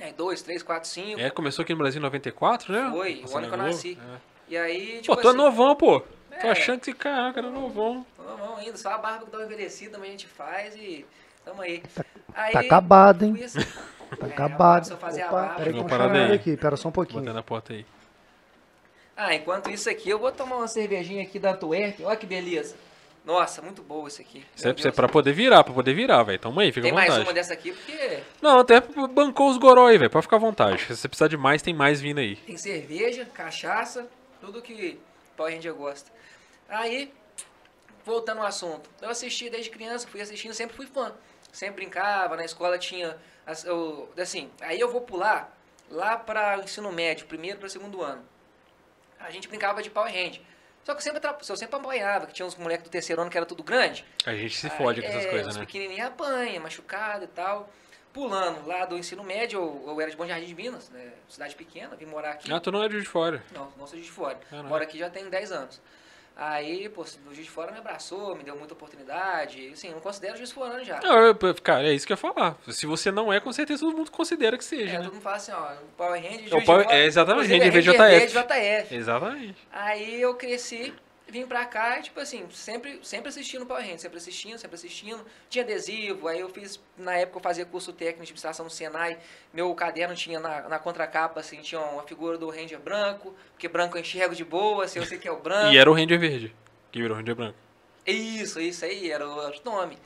Aí, 0.00 0.12
dois, 0.12 0.42
três, 0.42 0.62
quatro, 0.62 0.88
cinco. 0.88 1.20
É, 1.20 1.30
começou 1.30 1.62
aqui 1.62 1.72
no 1.72 1.78
Brasil 1.78 1.98
em 2.00 2.02
94, 2.02 2.72
né? 2.72 2.90
Foi, 2.90 3.14
o 3.18 3.22
Passando 3.22 3.38
ano 3.38 3.48
que 3.48 3.54
eu 3.54 3.58
nasci. 3.58 3.98
É. 4.00 4.18
E 4.48 4.56
aí, 4.56 5.00
tipo 5.00 5.14
Pô, 5.14 5.20
tu 5.20 5.26
é 5.26 5.30
assim, 5.30 5.38
novão, 5.38 5.76
pô. 5.76 6.00
Tô 6.00 6.46
É. 6.46 6.50
achando 6.50 6.80
que 6.80 6.90
esse 6.90 6.98
caraca 6.98 7.40
era 7.40 7.50
novão. 7.50 8.04
Não, 8.18 8.36
não, 8.38 8.56
ainda, 8.56 8.76
só 8.76 8.90
a 8.90 8.98
barba 8.98 9.24
que 9.26 9.30
dá 9.30 9.38
uma 9.38 9.44
envelhecida, 9.44 9.98
mas 9.98 10.08
a 10.08 10.10
gente 10.10 10.26
faz 10.26 10.74
e 10.74 11.06
tamo 11.44 11.62
aí. 11.62 11.82
aí 12.34 12.52
Tá 12.52 12.60
acabado, 12.60 13.24
hein? 13.24 13.44
assim, 13.44 13.60
Tá 14.18 14.26
é, 14.26 14.30
acabado. 14.30 14.84
Se 14.86 14.92
eu 14.92 14.96
fazer 14.98 15.22
a 15.22 15.26
Opa, 15.28 15.36
barba. 15.36 15.54
peraí 15.56 15.72
que 15.72 15.78
eu 15.78 16.12
aí. 16.12 16.32
aqui, 16.32 16.56
pera 16.56 16.76
só 16.76 16.88
um 16.88 16.92
Botando 16.92 17.12
pouquinho. 17.12 17.32
na 17.34 17.42
porta 17.42 17.72
aí. 17.72 17.86
Ah, 19.16 19.34
enquanto 19.34 19.70
isso 19.70 19.88
aqui, 19.88 20.08
eu 20.08 20.18
vou 20.18 20.32
tomar 20.32 20.56
uma 20.56 20.68
cervejinha 20.68 21.22
aqui 21.22 21.38
da 21.38 21.52
Antwerp. 21.52 22.00
Olha 22.02 22.16
que 22.16 22.26
beleza. 22.26 22.74
Nossa, 23.24 23.62
muito 23.62 23.82
boa 23.82 24.08
isso 24.08 24.20
aqui. 24.20 24.44
É 24.64 24.90
pra- 24.90 25.08
poder 25.08 25.32
virar, 25.32 25.62
pra 25.62 25.72
poder 25.72 25.94
virar, 25.94 26.22
velho. 26.24 26.38
Tamo 26.40 26.58
aí, 26.58 26.72
fica 26.72 26.82
Tem 26.82 26.90
à 26.90 26.94
mais 26.94 27.08
vontade. 27.08 27.28
uma 27.28 27.32
dessa 27.34 27.52
aqui, 27.52 27.72
porque 27.72 28.20
Não, 28.40 28.58
até 28.58 28.80
bancou 28.80 29.48
os 29.48 29.58
goró 29.58 29.86
aí, 29.86 29.96
velho. 29.96 30.10
Pode 30.10 30.24
ficar 30.26 30.36
à 30.36 30.40
vontade. 30.40 30.82
Se 30.86 30.96
você 30.96 31.08
precisar 31.08 31.28
de 31.28 31.36
mais, 31.36 31.62
tem 31.62 31.72
mais 31.72 32.00
vindo 32.00 32.18
aí. 32.18 32.34
tem 32.36 32.56
cerveja, 32.56 33.24
cachaça, 33.26 34.08
tudo 34.40 34.60
que 34.60 34.98
Power 35.36 35.54
Ranger 35.54 35.72
gosta. 35.74 36.10
Aí, 36.68 37.12
voltando 38.04 38.38
ao 38.40 38.46
assunto. 38.46 38.90
Eu 39.00 39.10
assisti 39.10 39.48
desde 39.48 39.70
criança, 39.70 40.08
fui 40.08 40.20
assistindo, 40.20 40.52
sempre 40.52 40.74
fui 40.76 40.86
fã. 40.86 41.12
Sempre 41.52 41.82
brincava, 41.84 42.36
na 42.36 42.44
escola 42.44 42.76
tinha... 42.78 43.16
assim, 44.20 44.50
aí 44.60 44.80
eu 44.80 44.90
vou 44.90 45.00
pular 45.02 45.56
lá 45.90 46.16
para 46.16 46.58
o 46.58 46.62
ensino 46.64 46.90
médio, 46.90 47.26
primeiro 47.26 47.58
para 47.58 47.68
segundo 47.68 48.02
ano. 48.02 48.22
A 49.20 49.30
gente 49.30 49.46
brincava 49.46 49.80
de 49.82 49.90
Power 49.90 50.12
Ranger. 50.12 50.40
Só 50.84 50.94
que 50.94 50.98
eu 50.98 51.02
sempre, 51.02 51.20
eu 51.48 51.56
sempre 51.56 51.76
apanhava, 51.76 52.26
que 52.26 52.32
tinha 52.32 52.46
uns 52.46 52.56
moleques 52.56 52.84
do 52.84 52.90
terceiro 52.90 53.22
ano 53.22 53.30
que 53.30 53.36
era 53.36 53.46
tudo 53.46 53.62
grande. 53.62 54.04
A 54.26 54.34
gente 54.34 54.56
se 54.56 54.68
fode 54.70 55.00
com 55.00 55.06
Aí, 55.06 55.12
essas 55.12 55.26
é, 55.26 55.30
coisas, 55.30 55.56
né? 55.56 55.64
pequenininhos 55.64 56.06
apanha, 56.08 56.60
machucado 56.60 57.24
e 57.24 57.28
tal. 57.28 57.70
Pulando 58.12 58.66
lá 58.66 58.84
do 58.84 58.98
ensino 58.98 59.24
médio, 59.24 59.58
eu, 59.58 59.84
eu 59.88 60.00
era 60.00 60.10
de 60.10 60.16
Bom 60.16 60.26
Jardim 60.26 60.46
de 60.46 60.54
Minas, 60.54 60.90
né, 60.90 61.12
cidade 61.28 61.54
pequena, 61.54 61.96
vim 61.96 62.04
morar 62.04 62.32
aqui. 62.32 62.52
Ah, 62.52 62.60
tu 62.60 62.70
não 62.70 62.82
é 62.82 62.88
de 62.88 63.02
fora. 63.06 63.42
Não, 63.52 63.72
não 63.78 63.86
sou 63.86 63.98
de 63.98 64.10
fora. 64.10 64.38
Caralho. 64.50 64.68
Moro 64.68 64.82
aqui 64.82 64.98
já 64.98 65.08
tem 65.08 65.30
10 65.30 65.52
anos. 65.52 65.80
Aí, 66.34 66.88
pô, 66.88 67.02
o 67.02 67.34
Juiz 67.34 67.44
de 67.46 67.50
Fora 67.50 67.70
me 67.72 67.78
abraçou, 67.78 68.34
me 68.34 68.42
deu 68.42 68.56
muita 68.56 68.72
oportunidade. 68.74 69.68
Assim, 69.72 69.88
eu 69.88 69.94
não 69.94 70.00
considero 70.00 70.36
Juiz 70.36 70.48
de 70.48 70.54
Fora 70.54 70.82
já. 70.82 70.98
Não, 71.00 71.34
cara, 71.62 71.86
é 71.88 71.92
isso 71.92 72.06
que 72.06 72.12
eu 72.12 72.14
ia 72.14 72.18
falar. 72.18 72.56
Se 72.68 72.86
você 72.86 73.10
não 73.12 73.32
é, 73.32 73.38
com 73.38 73.52
certeza 73.52 73.80
todo 73.84 73.96
mundo 73.96 74.10
considera 74.10 74.56
que 74.56 74.64
seja, 74.64 74.94
É, 74.94 74.98
né? 74.98 75.04
todo 75.04 75.12
mundo 75.14 75.22
fala 75.22 75.36
assim, 75.36 75.52
ó, 75.52 75.72
Power 75.96 76.20
Ranger, 76.22 76.38
Juiz 76.40 76.52
É 76.52 76.56
o 76.56 76.60
de 76.60 76.66
Power- 76.66 76.84
Fora. 76.84 76.96
é, 76.96 77.04
exatamente, 77.04 77.44
Inclusive, 77.54 77.70
Ranger 77.80 78.00
Ranger 78.00 78.28
JF. 78.28 78.48
JF. 78.86 78.94
Exatamente. 78.96 79.68
Aí 79.70 80.20
eu 80.22 80.34
cresci, 80.34 80.94
vim 81.28 81.46
pra 81.46 81.64
cá 81.64 81.98
e, 81.98 82.02
tipo 82.02 82.20
assim, 82.20 82.46
sempre, 82.50 82.98
sempre 83.02 83.28
assistindo 83.28 83.64
Power 83.64 83.82
Rangers, 83.82 84.02
sempre 84.02 84.18
assistindo, 84.18 84.58
sempre 84.58 84.74
assistindo. 84.74 85.24
Tinha 85.48 85.64
adesivo, 85.64 86.28
aí 86.28 86.40
eu 86.40 86.48
fiz, 86.48 86.80
na 86.96 87.16
época 87.16 87.38
eu 87.38 87.42
fazia 87.42 87.64
curso 87.64 87.92
técnico 87.92 88.16
de 88.16 88.22
administração 88.22 88.64
no 88.64 88.70
Senai, 88.70 89.18
meu 89.52 89.74
caderno 89.74 90.14
tinha 90.14 90.38
na, 90.38 90.68
na 90.68 90.78
contracapa, 90.78 91.40
assim, 91.40 91.60
tinha 91.60 91.80
uma 91.80 92.02
figura 92.02 92.36
do 92.36 92.50
Ranger 92.50 92.78
branco, 92.78 93.34
porque 93.52 93.68
branco 93.68 93.96
eu 93.96 94.00
enxergo 94.00 94.34
de 94.34 94.44
boa, 94.44 94.84
assim, 94.84 94.98
eu 94.98 95.06
sei 95.06 95.18
que 95.18 95.28
é 95.28 95.32
o 95.32 95.40
branco. 95.40 95.72
E 95.72 95.78
era 95.78 95.90
o 95.90 95.94
Ranger 95.94 96.18
verde, 96.18 96.54
que 96.90 97.00
virou 97.00 97.16
Ranger 97.16 97.34
branco. 97.34 97.58
Isso, 98.06 98.60
isso 98.60 98.84
aí, 98.84 99.10
era 99.10 99.26
o 99.26 99.52
nome. 99.64 99.96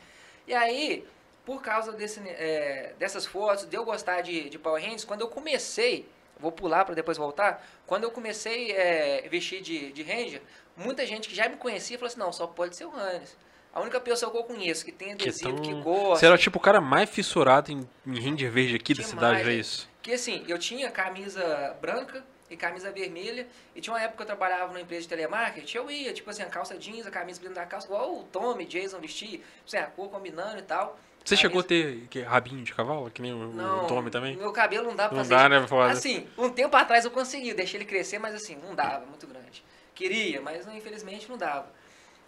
E 0.47 0.55
aí, 0.55 1.05
por 1.45 1.63
causa 1.63 1.93
desse, 1.93 2.21
é, 2.21 2.95
dessas 2.99 3.25
fotos, 3.25 3.67
de 3.67 3.77
eu 3.77 3.85
gostar 3.85 4.21
de, 4.21 4.49
de 4.49 4.59
Power 4.59 4.83
Rangers, 4.83 5.05
quando 5.05 5.23
eu 5.23 5.29
comecei, 5.29 6.07
vou 6.38 6.52
pular 6.52 6.85
para 6.85 6.95
depois 6.95 7.16
voltar, 7.16 7.66
quando 7.87 8.05
eu 8.05 8.11
comecei 8.11 8.73
é, 8.73 9.28
vestir 9.28 9.61
de, 9.62 9.93
de 9.93 10.02
Ranger, 10.02 10.43
muita 10.76 11.07
gente 11.07 11.28
que 11.28 11.35
já 11.35 11.49
me 11.49 11.57
conhecia 11.57 11.99
falou 11.99 12.09
assim, 12.09 12.19
não, 12.19 12.33
só 12.33 12.47
pode 12.47 12.76
ser 12.76 12.85
o 12.85 12.95
Hannes. 12.95 13.37
A 13.73 13.81
única 13.81 14.00
pessoa 14.00 14.33
que 14.33 14.38
eu 14.38 14.45
conheço 14.45 14.85
que 14.85 14.93
tem 14.93 15.16
Que 15.16 15.28
adesivo, 15.28 15.55
tão- 15.55 15.62
que 15.62 15.73
gosta, 15.83 16.21
Você 16.21 16.26
era 16.26 16.38
tipo 16.38 16.59
o 16.59 16.62
cara 16.62 16.81
mais 16.81 17.11
fissurado 17.11 17.71
em, 17.71 17.87
em 18.07 18.21
Ranger 18.21 18.50
verde 18.50 18.76
aqui 18.76 18.95
da 18.95 19.02
cidade, 19.02 19.49
é 19.49 19.52
isso? 19.52 19.88
que 20.02 20.12
assim, 20.12 20.45
eu 20.49 20.59
tinha 20.59 20.90
camisa 20.90 21.76
branca, 21.81 22.25
e 22.50 22.57
camisa 22.57 22.90
vermelha. 22.93 23.47
E 23.75 23.81
tinha 23.81 23.93
uma 23.93 24.00
época 24.00 24.19
que 24.19 24.23
eu 24.23 24.26
trabalhava 24.26 24.69
numa 24.69 24.81
empresa 24.81 25.02
de 25.02 25.09
telemarketing, 25.09 25.76
eu 25.76 25.90
ia, 25.90 26.12
tipo 26.12 26.31
assim, 26.31 26.43
a 26.43 26.47
calça 26.47 26.76
jeans, 26.78 27.07
a 27.07 27.11
camisa 27.11 27.40
dentro 27.40 27.57
da 27.57 27.66
calça, 27.66 27.87
igual 27.87 28.21
o 28.21 28.23
Tommy, 28.25 28.64
Jason 28.64 29.00
vestia, 29.00 29.38
tipo 29.38 29.45
assim, 29.66 29.78
a 29.78 29.87
cor 29.87 30.09
combinando 30.09 30.59
e 30.59 30.62
tal. 30.62 30.99
Você 31.26 31.37
chegou 31.37 31.61
a 31.61 31.64
ter 31.64 32.06
que, 32.09 32.21
rabinho 32.21 32.62
de 32.62 32.73
cavalo, 32.73 33.11
que 33.11 33.21
nem 33.21 33.33
o, 33.33 33.49
Não, 33.52 33.85
o 33.85 33.87
Tommy 33.88 34.11
também? 34.11 34.37
Meu 34.37 34.52
cabelo 34.52 34.87
não 34.87 34.95
dá 34.95 35.09
pra 35.09 35.18
Não 35.18 35.25
fazer. 35.25 35.35
dá, 35.35 35.49
né, 35.49 35.66
foda. 35.66 35.90
Assim, 35.92 36.26
um 36.38 36.49
tempo 36.49 36.76
atrás 36.76 37.04
eu 37.04 37.11
consegui, 37.11 37.52
deixei 37.52 37.78
ele 37.78 37.85
crescer, 37.85 38.21
mas 38.21 38.33
assim, 38.33 38.56
não 38.64 38.76
dava, 38.76 39.04
muito 39.06 39.26
grande. 39.26 39.64
Queria, 39.92 40.40
mas 40.40 40.64
não, 40.64 40.76
infelizmente 40.76 41.28
não 41.28 41.37
dava. 41.37 41.68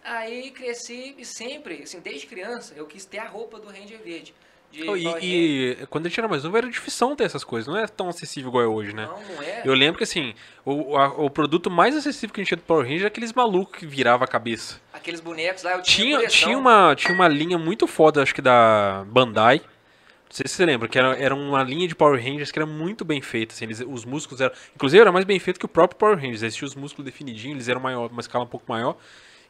Aí 0.03 0.51
cresci 0.51 1.15
e 1.17 1.23
sempre, 1.23 1.83
assim, 1.83 2.01
desde 2.01 2.27
criança, 2.27 2.73
eu 2.75 2.85
quis 2.85 3.05
ter 3.05 3.19
a 3.19 3.27
roupa 3.27 3.57
do 3.57 3.69
Ranger 3.69 3.99
Verde. 4.03 4.33
De 4.71 4.87
Oh, 4.87 4.95
e, 4.95 5.71
e 5.81 5.85
quando 5.89 6.05
a 6.05 6.09
gente 6.09 6.19
era 6.19 6.27
mais 6.27 6.43
novo 6.43 6.55
era 6.55 6.69
difícil 6.69 7.15
ter 7.15 7.23
essas 7.23 7.43
coisas, 7.43 7.67
não 7.67 7.75
é 7.77 7.87
tão 7.87 8.07
acessível 8.07 8.49
igual 8.49 8.63
é 8.63 8.67
hoje, 8.67 8.93
né? 8.93 9.05
Não, 9.07 9.35
não 9.35 9.43
é. 9.43 9.61
Eu 9.65 9.73
lembro 9.73 9.97
que 9.97 10.03
assim, 10.03 10.33
o, 10.63 10.95
a- 10.95 11.07
o 11.09 11.29
produto 11.29 11.71
mais 11.71 11.95
acessível 11.95 12.33
que 12.33 12.39
a 12.39 12.43
gente 12.43 12.49
tinha 12.49 12.57
do 12.57 12.63
Power 12.63 12.85
Ranger 12.85 13.03
é 13.05 13.07
aqueles 13.07 13.33
malucos 13.33 13.79
que 13.79 13.87
virava 13.87 14.25
a 14.25 14.27
cabeça. 14.27 14.79
Aqueles 14.93 15.19
bonecos 15.19 15.63
lá, 15.63 15.71
eu 15.71 15.81
tinha 15.81 16.17
Tinha, 16.19 16.27
tinha, 16.29 16.57
uma, 16.57 16.95
tinha 16.95 17.13
uma 17.13 17.27
linha 17.27 17.57
muito 17.57 17.87
foda, 17.87 18.21
acho 18.21 18.33
que 18.35 18.41
da 18.41 19.03
Bandai. 19.07 19.57
Não 19.57 20.35
sei 20.35 20.47
se 20.47 20.53
você 20.53 20.65
lembra, 20.67 20.87
que 20.87 20.99
era, 20.99 21.17
era 21.17 21.33
uma 21.33 21.63
linha 21.63 21.87
de 21.87 21.95
Power 21.95 22.23
Rangers 22.23 22.51
que 22.51 22.59
era 22.59 22.65
muito 22.67 23.03
bem 23.03 23.19
feita. 23.19 23.55
Assim, 23.55 23.65
eles- 23.65 23.81
os 23.85 24.05
músculos 24.05 24.39
eram. 24.39 24.53
Inclusive 24.75 25.01
era 25.01 25.11
mais 25.11 25.25
bem 25.25 25.39
feito 25.39 25.59
que 25.59 25.65
o 25.65 25.69
próprio 25.69 25.97
Power 25.97 26.15
Rangers. 26.15 26.43
Eles 26.43 26.55
tinham 26.55 26.67
os 26.67 26.75
músculos 26.75 27.03
definidinhos, 27.05 27.55
eles 27.55 27.67
eram 27.69 27.81
maior, 27.81 28.11
uma 28.11 28.21
escala 28.21 28.43
um 28.45 28.47
pouco 28.47 28.65
maior. 28.71 28.95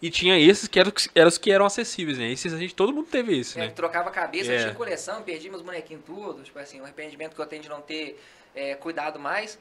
E 0.02 0.10
tinha 0.10 0.40
esses 0.40 0.68
que 0.68 0.80
eram, 0.80 0.94
eram 1.14 1.28
os 1.28 1.38
que 1.38 1.52
eram 1.52 1.66
acessíveis, 1.66 2.18
né? 2.18 2.32
Esses 2.32 2.54
a 2.54 2.58
gente, 2.58 2.74
todo 2.74 2.94
mundo 2.94 3.08
teve 3.10 3.38
esse, 3.38 3.60
É, 3.60 3.64
né? 3.68 3.70
trocava 3.72 4.10
a 4.10 4.12
cabeça, 4.12 4.52
É. 4.52 4.56
eu 4.56 4.62
tinha 4.62 4.74
coleção, 4.76 5.22
perdi 5.24 5.50
meus 5.50 5.62
bonequinhos 5.62 6.04
tudo. 6.06 6.42
Tipo 6.44 6.58
assim, 6.60 6.80
um 6.80 6.84
arrependimento 6.86 7.36
que 7.36 7.42
eu 7.42 7.46
tenho 7.46 7.62
de 7.62 7.68
não 7.70 7.82
ter 7.82 8.18
é, 8.56 8.76
cuidado 8.76 9.20
mais. 9.20 9.60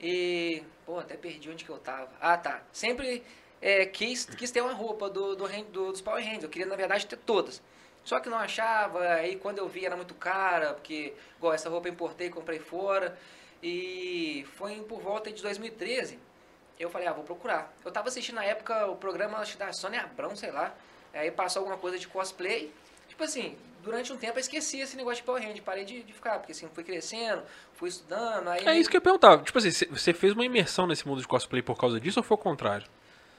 E, 0.00 0.62
pô, 0.84 0.98
até 0.98 1.16
perdi 1.16 1.48
onde 1.50 1.64
que 1.64 1.70
eu 1.70 1.78
tava. 1.78 2.10
Ah, 2.20 2.36
tá. 2.36 2.62
Sempre 2.72 3.22
é, 3.62 3.86
quis, 3.86 4.26
quis 4.26 4.50
ter 4.50 4.60
uma 4.60 4.72
roupa 4.74 5.08
do, 5.08 5.34
do, 5.34 5.48
do- 5.48 5.92
dos 5.92 6.00
Power 6.02 6.22
Rangers. 6.22 6.42
Eu 6.44 6.48
queria, 6.50 6.66
na 6.66 6.76
verdade, 6.76 7.06
ter 7.06 7.16
todas. 7.16 7.62
Só 8.04 8.20
que 8.20 8.28
não 8.28 8.38
achava, 8.38 9.00
aí 9.14 9.36
quando 9.36 9.58
eu 9.58 9.68
vi 9.68 9.84
era 9.84 9.96
muito 9.96 10.14
cara, 10.14 10.72
porque, 10.74 11.12
igual 11.36 11.52
essa 11.52 11.68
roupa 11.68 11.88
eu 11.88 11.92
importei, 11.92 12.30
comprei 12.30 12.58
fora. 12.58 13.18
E 13.62 14.46
foi 14.56 14.76
por 14.82 15.00
volta 15.00 15.32
de 15.32 15.42
2013. 15.42 16.18
Eu 16.78 16.90
falei, 16.90 17.08
ah, 17.08 17.12
vou 17.12 17.24
procurar. 17.24 17.72
Eu 17.84 17.90
tava 17.90 18.08
assistindo 18.08 18.36
na 18.36 18.44
época 18.44 18.86
o 18.86 18.96
programa 18.96 19.38
acho 19.38 19.58
da 19.58 19.72
Sônia 19.72 20.02
Abrão, 20.02 20.36
sei 20.36 20.50
lá. 20.50 20.72
Aí 21.12 21.30
passou 21.30 21.60
alguma 21.60 21.76
coisa 21.78 21.98
de 21.98 22.06
cosplay. 22.06 22.72
Tipo 23.08 23.24
assim, 23.24 23.56
durante 23.82 24.12
um 24.12 24.16
tempo 24.16 24.36
eu 24.38 24.40
esqueci 24.40 24.80
esse 24.80 24.96
negócio 24.96 25.16
de 25.18 25.22
Power 25.24 25.42
Ranger, 25.42 25.62
parei 25.62 25.84
de, 25.84 26.02
de 26.02 26.12
ficar, 26.12 26.38
porque 26.38 26.52
assim, 26.52 26.68
fui 26.72 26.84
crescendo, 26.84 27.42
fui 27.74 27.88
estudando, 27.88 28.48
aí... 28.48 28.64
É 28.66 28.78
isso 28.78 28.88
que 28.88 28.96
eu 28.96 28.98
ia 28.98 29.02
perguntar. 29.02 29.42
Tipo 29.42 29.58
assim, 29.58 29.70
cê- 29.70 29.86
você 29.86 30.12
fez 30.12 30.34
uma 30.34 30.44
imersão 30.44 30.86
nesse 30.86 31.06
mundo 31.08 31.20
de 31.20 31.26
cosplay 31.26 31.62
por 31.62 31.76
causa 31.76 31.98
disso 31.98 32.20
ou 32.20 32.22
foi 32.24 32.36
o 32.36 32.38
contrário? 32.38 32.86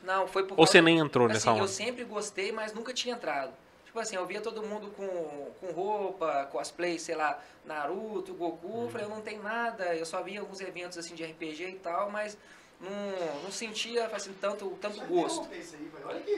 Não, 0.03 0.27
foi 0.27 0.43
por 0.43 0.59
Ou 0.59 0.65
você 0.65 0.81
nem 0.81 0.97
entrou 0.97 1.27
assim, 1.27 1.33
nessa 1.35 1.49
eu 1.51 1.55
onda? 1.55 1.67
sempre 1.67 2.03
gostei, 2.03 2.51
mas 2.51 2.73
nunca 2.73 2.93
tinha 2.93 3.15
entrado. 3.15 3.53
Tipo 3.85 3.99
assim, 3.99 4.15
eu 4.15 4.25
via 4.25 4.39
todo 4.41 4.61
mundo 4.63 4.87
com, 4.95 5.51
com 5.59 5.71
roupa, 5.73 6.47
cosplay, 6.51 6.99
sei 6.99 7.15
lá, 7.15 7.39
Naruto, 7.65 8.33
Goku, 8.33 8.83
eu 8.83 8.89
falei, 8.89 9.05
eu 9.05 9.09
não 9.09 9.21
tenho 9.21 9.41
nada, 9.43 9.95
eu 9.95 10.05
só 10.05 10.21
via 10.21 10.39
alguns 10.39 10.61
eventos 10.61 10.97
assim 10.97 11.15
de 11.15 11.23
RPG 11.23 11.63
e 11.69 11.73
tal, 11.75 12.09
mas 12.11 12.37
não, 12.79 13.43
não 13.43 13.51
sentia 13.51 14.05
assim, 14.07 14.31
tanto, 14.39 14.69
tanto 14.81 14.99
gosto. 15.05 15.47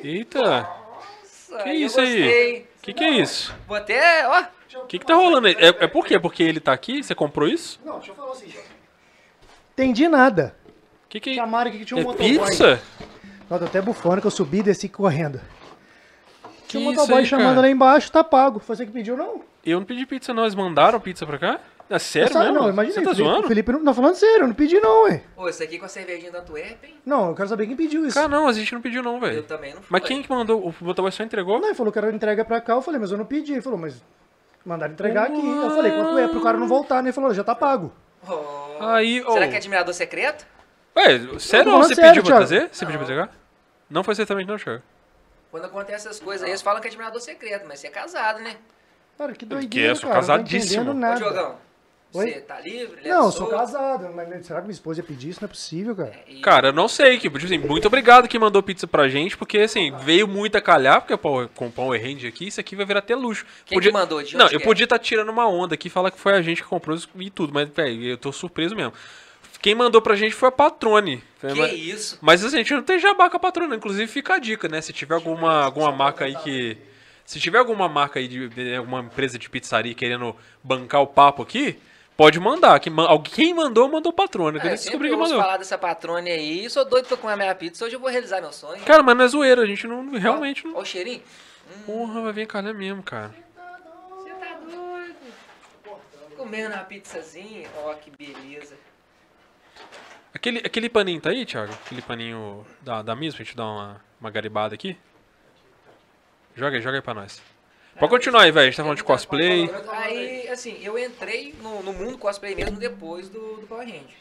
Eita! 0.04 0.40
Nossa, 1.50 1.64
Que 1.64 1.72
isso 1.74 2.00
aí? 2.00 2.66
Que 2.82 2.94
que 2.94 3.04
é 3.04 3.10
isso? 3.12 3.54
Vou 3.68 3.78
até, 3.78 4.28
ó, 4.28 4.44
O 4.84 4.86
que 4.88 5.00
que 5.00 5.06
tá 5.06 5.16
rolando 5.16 5.48
aí? 5.48 5.56
É, 5.60 5.68
é 5.68 5.88
por 5.88 6.06
quê? 6.06 6.20
Porque 6.20 6.42
ele 6.44 6.60
tá 6.60 6.74
aqui? 6.74 7.04
Você 7.04 7.14
comprou 7.14 7.48
isso? 7.48 7.80
Não, 7.84 7.98
deixa 7.98 8.12
eu 8.12 8.16
falar 8.16 8.32
o 8.32 8.36
seguinte. 8.36 8.60
Entendi 9.74 10.08
nada. 10.08 10.56
Que 11.10 11.20
que 11.20 11.36
Chamaram 11.36 11.70
aqui 11.70 11.80
que 11.80 11.86
tinha 11.86 11.98
um 11.98 12.02
é 12.02 12.04
motoboy. 12.06 12.40
pizza? 12.40 12.82
Tô 13.50 13.56
até 13.56 13.82
bufando 13.82 14.22
que 14.22 14.28
eu 14.28 14.32
subi 14.32 14.60
e 14.60 14.64
desci 14.64 14.88
correndo. 14.88 15.42
Que 16.68 16.78
Tinha 16.78 16.82
um 16.82 16.94
motoboy 16.94 17.20
aí, 17.20 17.26
chamando 17.26 17.56
cara? 17.56 17.62
lá 17.62 17.70
embaixo, 17.70 18.10
tá 18.12 18.24
pago. 18.24 18.60
Foi 18.60 18.76
você 18.76 18.86
que 18.86 18.92
pediu, 18.94 19.18
não? 19.18 19.42
Eu 19.66 19.80
não 19.80 19.86
pedi 19.86 20.06
pizza 20.06 20.34
não, 20.34 20.44
eles 20.44 20.56
mandaram 20.56 21.00
pizza 21.02 21.26
pra 21.26 21.38
cá? 21.38 21.60
É 21.94 22.00
sério 22.00 22.32
Sabe, 22.32 22.46
mesmo? 22.46 22.62
não, 22.62 22.70
imagina 22.70 22.94
Você 22.96 23.02
tá 23.02 23.10
o 23.12 23.14
Felipe, 23.16 23.30
zoando? 23.30 23.46
o 23.46 23.48
Felipe 23.50 23.72
não 23.74 23.84
tá 23.84 23.94
falando 23.94 24.16
sério, 24.16 24.44
eu 24.44 24.48
não 24.48 24.54
pedi 24.56 24.80
não, 24.80 25.04
ué. 25.04 25.24
Ô, 25.36 25.50
isso 25.50 25.62
aqui 25.62 25.78
com 25.78 25.86
a 25.86 25.90
cervejinha 25.90 26.32
da 26.32 26.40
Antwerp, 26.40 26.84
hein? 26.86 26.96
Não, 27.06 27.30
eu 27.30 27.36
quero 27.36 27.50
saber 27.50 27.68
quem 27.68 27.76
pediu 27.76 28.06
isso. 28.06 28.14
Cara, 28.16 28.30
não, 28.30 28.48
a 28.48 28.54
gente 28.54 28.74
não 28.74 28.82
pediu 28.82 29.04
não, 29.04 29.16
Eu 29.16 29.20
velho. 29.20 29.44
também 29.44 29.74
não 29.74 29.82
fui. 29.82 29.88
Mas 29.90 30.04
quem 30.06 30.22
que 30.24 30.30
mandou? 30.30 30.66
O 30.68 30.74
motoboy 30.80 31.12
só 31.12 31.22
entregou? 31.24 31.60
Não, 31.60 31.68
ele 31.68 31.76
falou 31.76 31.92
que 31.92 32.00
era 32.00 32.10
entrega 32.10 32.46
pra 32.46 32.62
cá, 32.62 32.74
eu 32.74 32.82
falei, 32.82 33.00
mas 33.00 33.12
eu 33.12 33.18
não 33.18 33.26
pedi. 33.26 33.52
Ele 33.52 33.62
falou, 33.62 33.78
mas 33.78 34.02
mandaram 34.66 34.94
entregar 34.94 35.24
aqui. 35.26 35.46
Eu 35.46 35.72
falei, 35.72 35.92
quanto 35.92 36.18
é 36.18 36.28
pro 36.30 36.42
cara 36.42 36.58
não 36.58 36.68
voltar, 36.68 37.02
né? 37.04 37.10
Ele 37.10 37.14
falou, 37.14 37.34
já 37.34 37.44
tá 37.44 37.54
pago. 37.54 37.92
Oh, 38.28 38.84
Aí, 38.84 39.22
Será 39.22 39.46
ô. 39.46 39.50
que 39.50 39.56
é 39.56 39.58
admirador 39.58 39.94
secreto? 39.94 40.46
Ué, 40.96 41.20
sério? 41.40 41.74
Você 41.78 41.96
sério, 41.96 42.10
pediu 42.12 42.24
pra 42.24 42.36
trazer? 42.38 42.70
Você 42.72 42.86
pediu 42.86 43.00
pra 43.00 43.06
entregar? 43.06 43.30
Não 43.90 44.04
foi 44.04 44.16
certamente 44.16 44.48
não, 44.48 44.58
Thiago. 44.58 44.82
Quando 45.52 45.66
acontece 45.66 46.08
essas 46.08 46.20
coisas 46.22 46.44
aí, 46.44 46.52
eles 46.52 46.62
falam 46.62 46.80
que 46.80 46.88
é 46.88 46.90
admirador 46.90 47.20
secreto, 47.20 47.66
mas 47.68 47.80
você 47.82 47.88
é 47.88 47.90
casado, 47.90 48.40
né? 48.40 48.56
Cara, 49.18 49.34
que 49.34 49.46
doideira, 49.46 49.92
eu 49.92 49.96
sou 49.98 50.10
cara, 50.10 50.22
não 50.22 50.28
tô 50.28 50.32
casadíssimo. 50.34 50.82
entendendo 50.84 50.92
Ô, 50.92 51.00
nada. 51.00 51.16
Diogão, 51.18 51.56
Oi? 52.14 52.32
você 52.34 52.42
tá 52.42 52.60
livre? 52.60 53.00
É 53.04 53.10
Não, 53.10 53.26
eu 53.26 53.32
sou 53.32 53.48
casado, 53.48 54.12
mas 54.14 54.46
será 54.46 54.60
que 54.60 54.68
minha 54.68 54.74
esposa 54.74 55.00
ia 55.00 55.04
pedir 55.06 55.30
isso? 55.30 55.40
Não 55.42 55.46
é 55.46 55.50
possível, 55.50 55.96
cara. 55.96 56.14
E- 56.28 56.42
Cara, 56.42 56.68
eu 56.70 56.74
não 56.74 56.88
sei, 56.88 57.18
tipo, 57.18 57.38
assim, 57.38 57.58
muito 57.58 57.88
obrigado 57.88 58.28
que 58.28 58.38
mandou 58.38 58.62
pizza 58.62 58.86
pra 58.86 59.08
gente, 59.08 59.38
porque 59.38 59.60
assim, 59.60 59.94
veio 60.04 60.28
muito 60.28 60.58
a 60.58 60.62
calhar, 60.62 61.02
porque 61.02 61.16
pô, 61.16 61.48
com 61.56 61.68
o 61.68 61.72
Power 61.72 62.02
Range 62.02 62.28
aqui, 62.28 62.48
isso 62.48 62.60
aqui 62.60 62.76
vai 62.76 62.86
virar 62.86 63.00
até 63.00 63.16
luxo. 63.16 63.46
Quem 63.66 63.80
que 63.80 63.92
mandou? 63.92 64.22
De 64.22 64.36
Não, 64.36 64.46
eu 64.46 64.50
que 64.52 64.56
é? 64.58 64.60
podia 64.60 64.84
estar 64.84 65.00
tirando 65.00 65.30
uma 65.30 65.48
onda 65.48 65.76
aqui 65.76 65.88
e 65.88 65.92
falar 65.92 66.12
que 66.12 66.20
foi 66.20 66.34
a 66.34 66.42
gente 66.42 66.62
que 66.62 66.68
comprou 66.68 66.96
isso 66.96 67.10
e 67.16 67.30
tudo, 67.30 67.54
mas, 67.54 67.70
velho, 67.70 68.04
eu 68.04 68.18
tô 68.18 68.32
surpreso 68.32 68.76
mesmo. 68.76 68.94
Quem 69.62 69.76
mandou 69.76 70.02
pra 70.02 70.16
gente 70.16 70.34
foi 70.34 70.50
a 70.50 70.52
Patrone. 70.52 71.24
Que 71.40 71.54
mas, 71.54 71.74
isso? 71.74 72.18
mas 72.20 72.44
assim, 72.44 72.56
a 72.56 72.60
gente 72.60 72.74
não 72.74 72.82
tem 72.82 72.98
jabá 73.00 73.30
com 73.30 73.38
a 73.38 73.40
Patrone, 73.40 73.76
inclusive 73.76 74.12
fica 74.12 74.36
a 74.36 74.40
dica, 74.40 74.68
né? 74.68 74.82
Se 74.82 74.92
tiver 74.92 75.14
alguma, 75.16 75.64
alguma 75.64 75.92
marca 75.92 76.26
aí 76.26 76.36
que. 76.38 76.78
Se 77.24 77.40
tiver 77.40 77.60
alguma 77.60 77.88
marca 77.88 78.20
aí 78.20 78.28
de, 78.28 78.50
de 78.50 78.76
alguma 78.76 79.00
empresa 79.02 79.38
de 79.38 79.48
pizzaria 79.50 79.94
querendo 79.94 80.36
bancar 80.64 81.02
o 81.02 81.08
papo 81.08 81.44
aqui, 81.44 81.78
pode 82.22 82.40
mandar. 82.40 82.80
Que, 82.80 82.92
alguém 83.08 83.52
mandou, 83.52 83.90
mandou 83.90 84.14
Patrone. 84.14 84.60
É, 84.60 84.62
eu 84.62 84.66
eu 84.66 84.76
descobri 84.76 85.10
que 85.10 85.16
mandou. 85.16 85.42
falar 85.42 85.58
dessa 85.58 85.76
patrone 85.76 86.30
aí, 86.30 86.70
sou 86.70 86.86
doido 86.86 87.08
pra 87.08 87.18
comer 87.18 87.34
a 87.34 87.38
minha 87.38 87.56
pizza, 87.56 87.84
hoje 87.84 87.96
eu 87.96 88.00
vou 88.00 88.12
realizar 88.12 88.40
meu 88.40 88.54
sonho. 88.54 88.84
Cara, 88.84 89.02
mas 89.02 89.18
não 89.18 89.26
é 89.26 89.28
zoeira, 89.28 89.64
a 89.64 89.66
gente 89.66 89.88
não. 89.88 90.08
Realmente 90.12 90.64
não. 90.68 90.76
Ó 90.76 90.82
o 90.82 90.86
cheirinho. 90.86 91.24
Porra, 91.84 92.22
vai 92.22 92.34
vir 92.34 92.46
calhar 92.46 92.76
mesmo, 92.76 93.02
cara. 93.02 93.34
Você 94.20 94.30
tá 94.30 94.60
doido? 94.60 95.16
Comendo 96.38 96.76
uma 96.76 96.84
pizzazinha, 96.84 97.68
ó 97.84 97.96
que 97.96 98.12
beleza. 98.12 98.76
Aquele, 100.34 100.60
aquele 100.60 100.90
paninho 100.90 101.20
tá 101.20 101.32
aí, 101.32 101.44
Thiago? 101.44 101.74
Aquele 101.86 102.04
paninho 102.04 102.66
da, 102.82 103.02
da 103.02 103.16
mesa 103.16 103.36
pra 103.36 103.44
gente 103.44 103.56
dar 103.56 103.66
uma, 103.66 104.02
uma 104.20 104.30
garibada 104.30 104.76
aqui? 104.76 104.96
Joga 106.56 106.78
aí, 106.78 106.82
joga 106.82 106.98
aí 106.98 107.02
pra 107.02 107.16
nós. 107.16 107.42
Pode 108.02 108.10
continuar 108.10 108.42
aí, 108.42 108.52
velho. 108.52 108.64
A 108.64 108.66
gente 108.66 108.78
tá 108.78 108.82
falando 108.82 108.98
de 108.98 109.04
cosplay. 109.04 109.70
Aí, 109.90 110.50
assim, 110.50 110.76
eu 110.82 110.98
entrei 110.98 111.54
no, 111.62 111.84
no 111.84 111.94
mundo 111.94 112.18
cosplay 112.18 112.56
mesmo 112.56 112.80
depois 112.80 113.30
do, 113.30 113.58
do 113.58 113.68
Power 113.68 113.86
Ranger. 113.86 114.18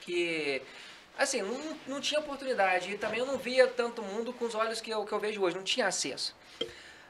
Que, 0.00 0.62
assim, 1.18 1.42
não, 1.42 1.76
não 1.86 2.00
tinha 2.00 2.18
oportunidade. 2.18 2.90
E 2.90 2.96
também 2.96 3.18
eu 3.18 3.26
não 3.26 3.36
via 3.36 3.66
tanto 3.66 4.02
mundo 4.02 4.32
com 4.32 4.46
os 4.46 4.54
olhos 4.54 4.80
que 4.80 4.90
eu, 4.90 5.04
que 5.04 5.12
eu 5.12 5.20
vejo 5.20 5.42
hoje. 5.42 5.56
Não 5.56 5.62
tinha 5.62 5.88
acesso. 5.88 6.34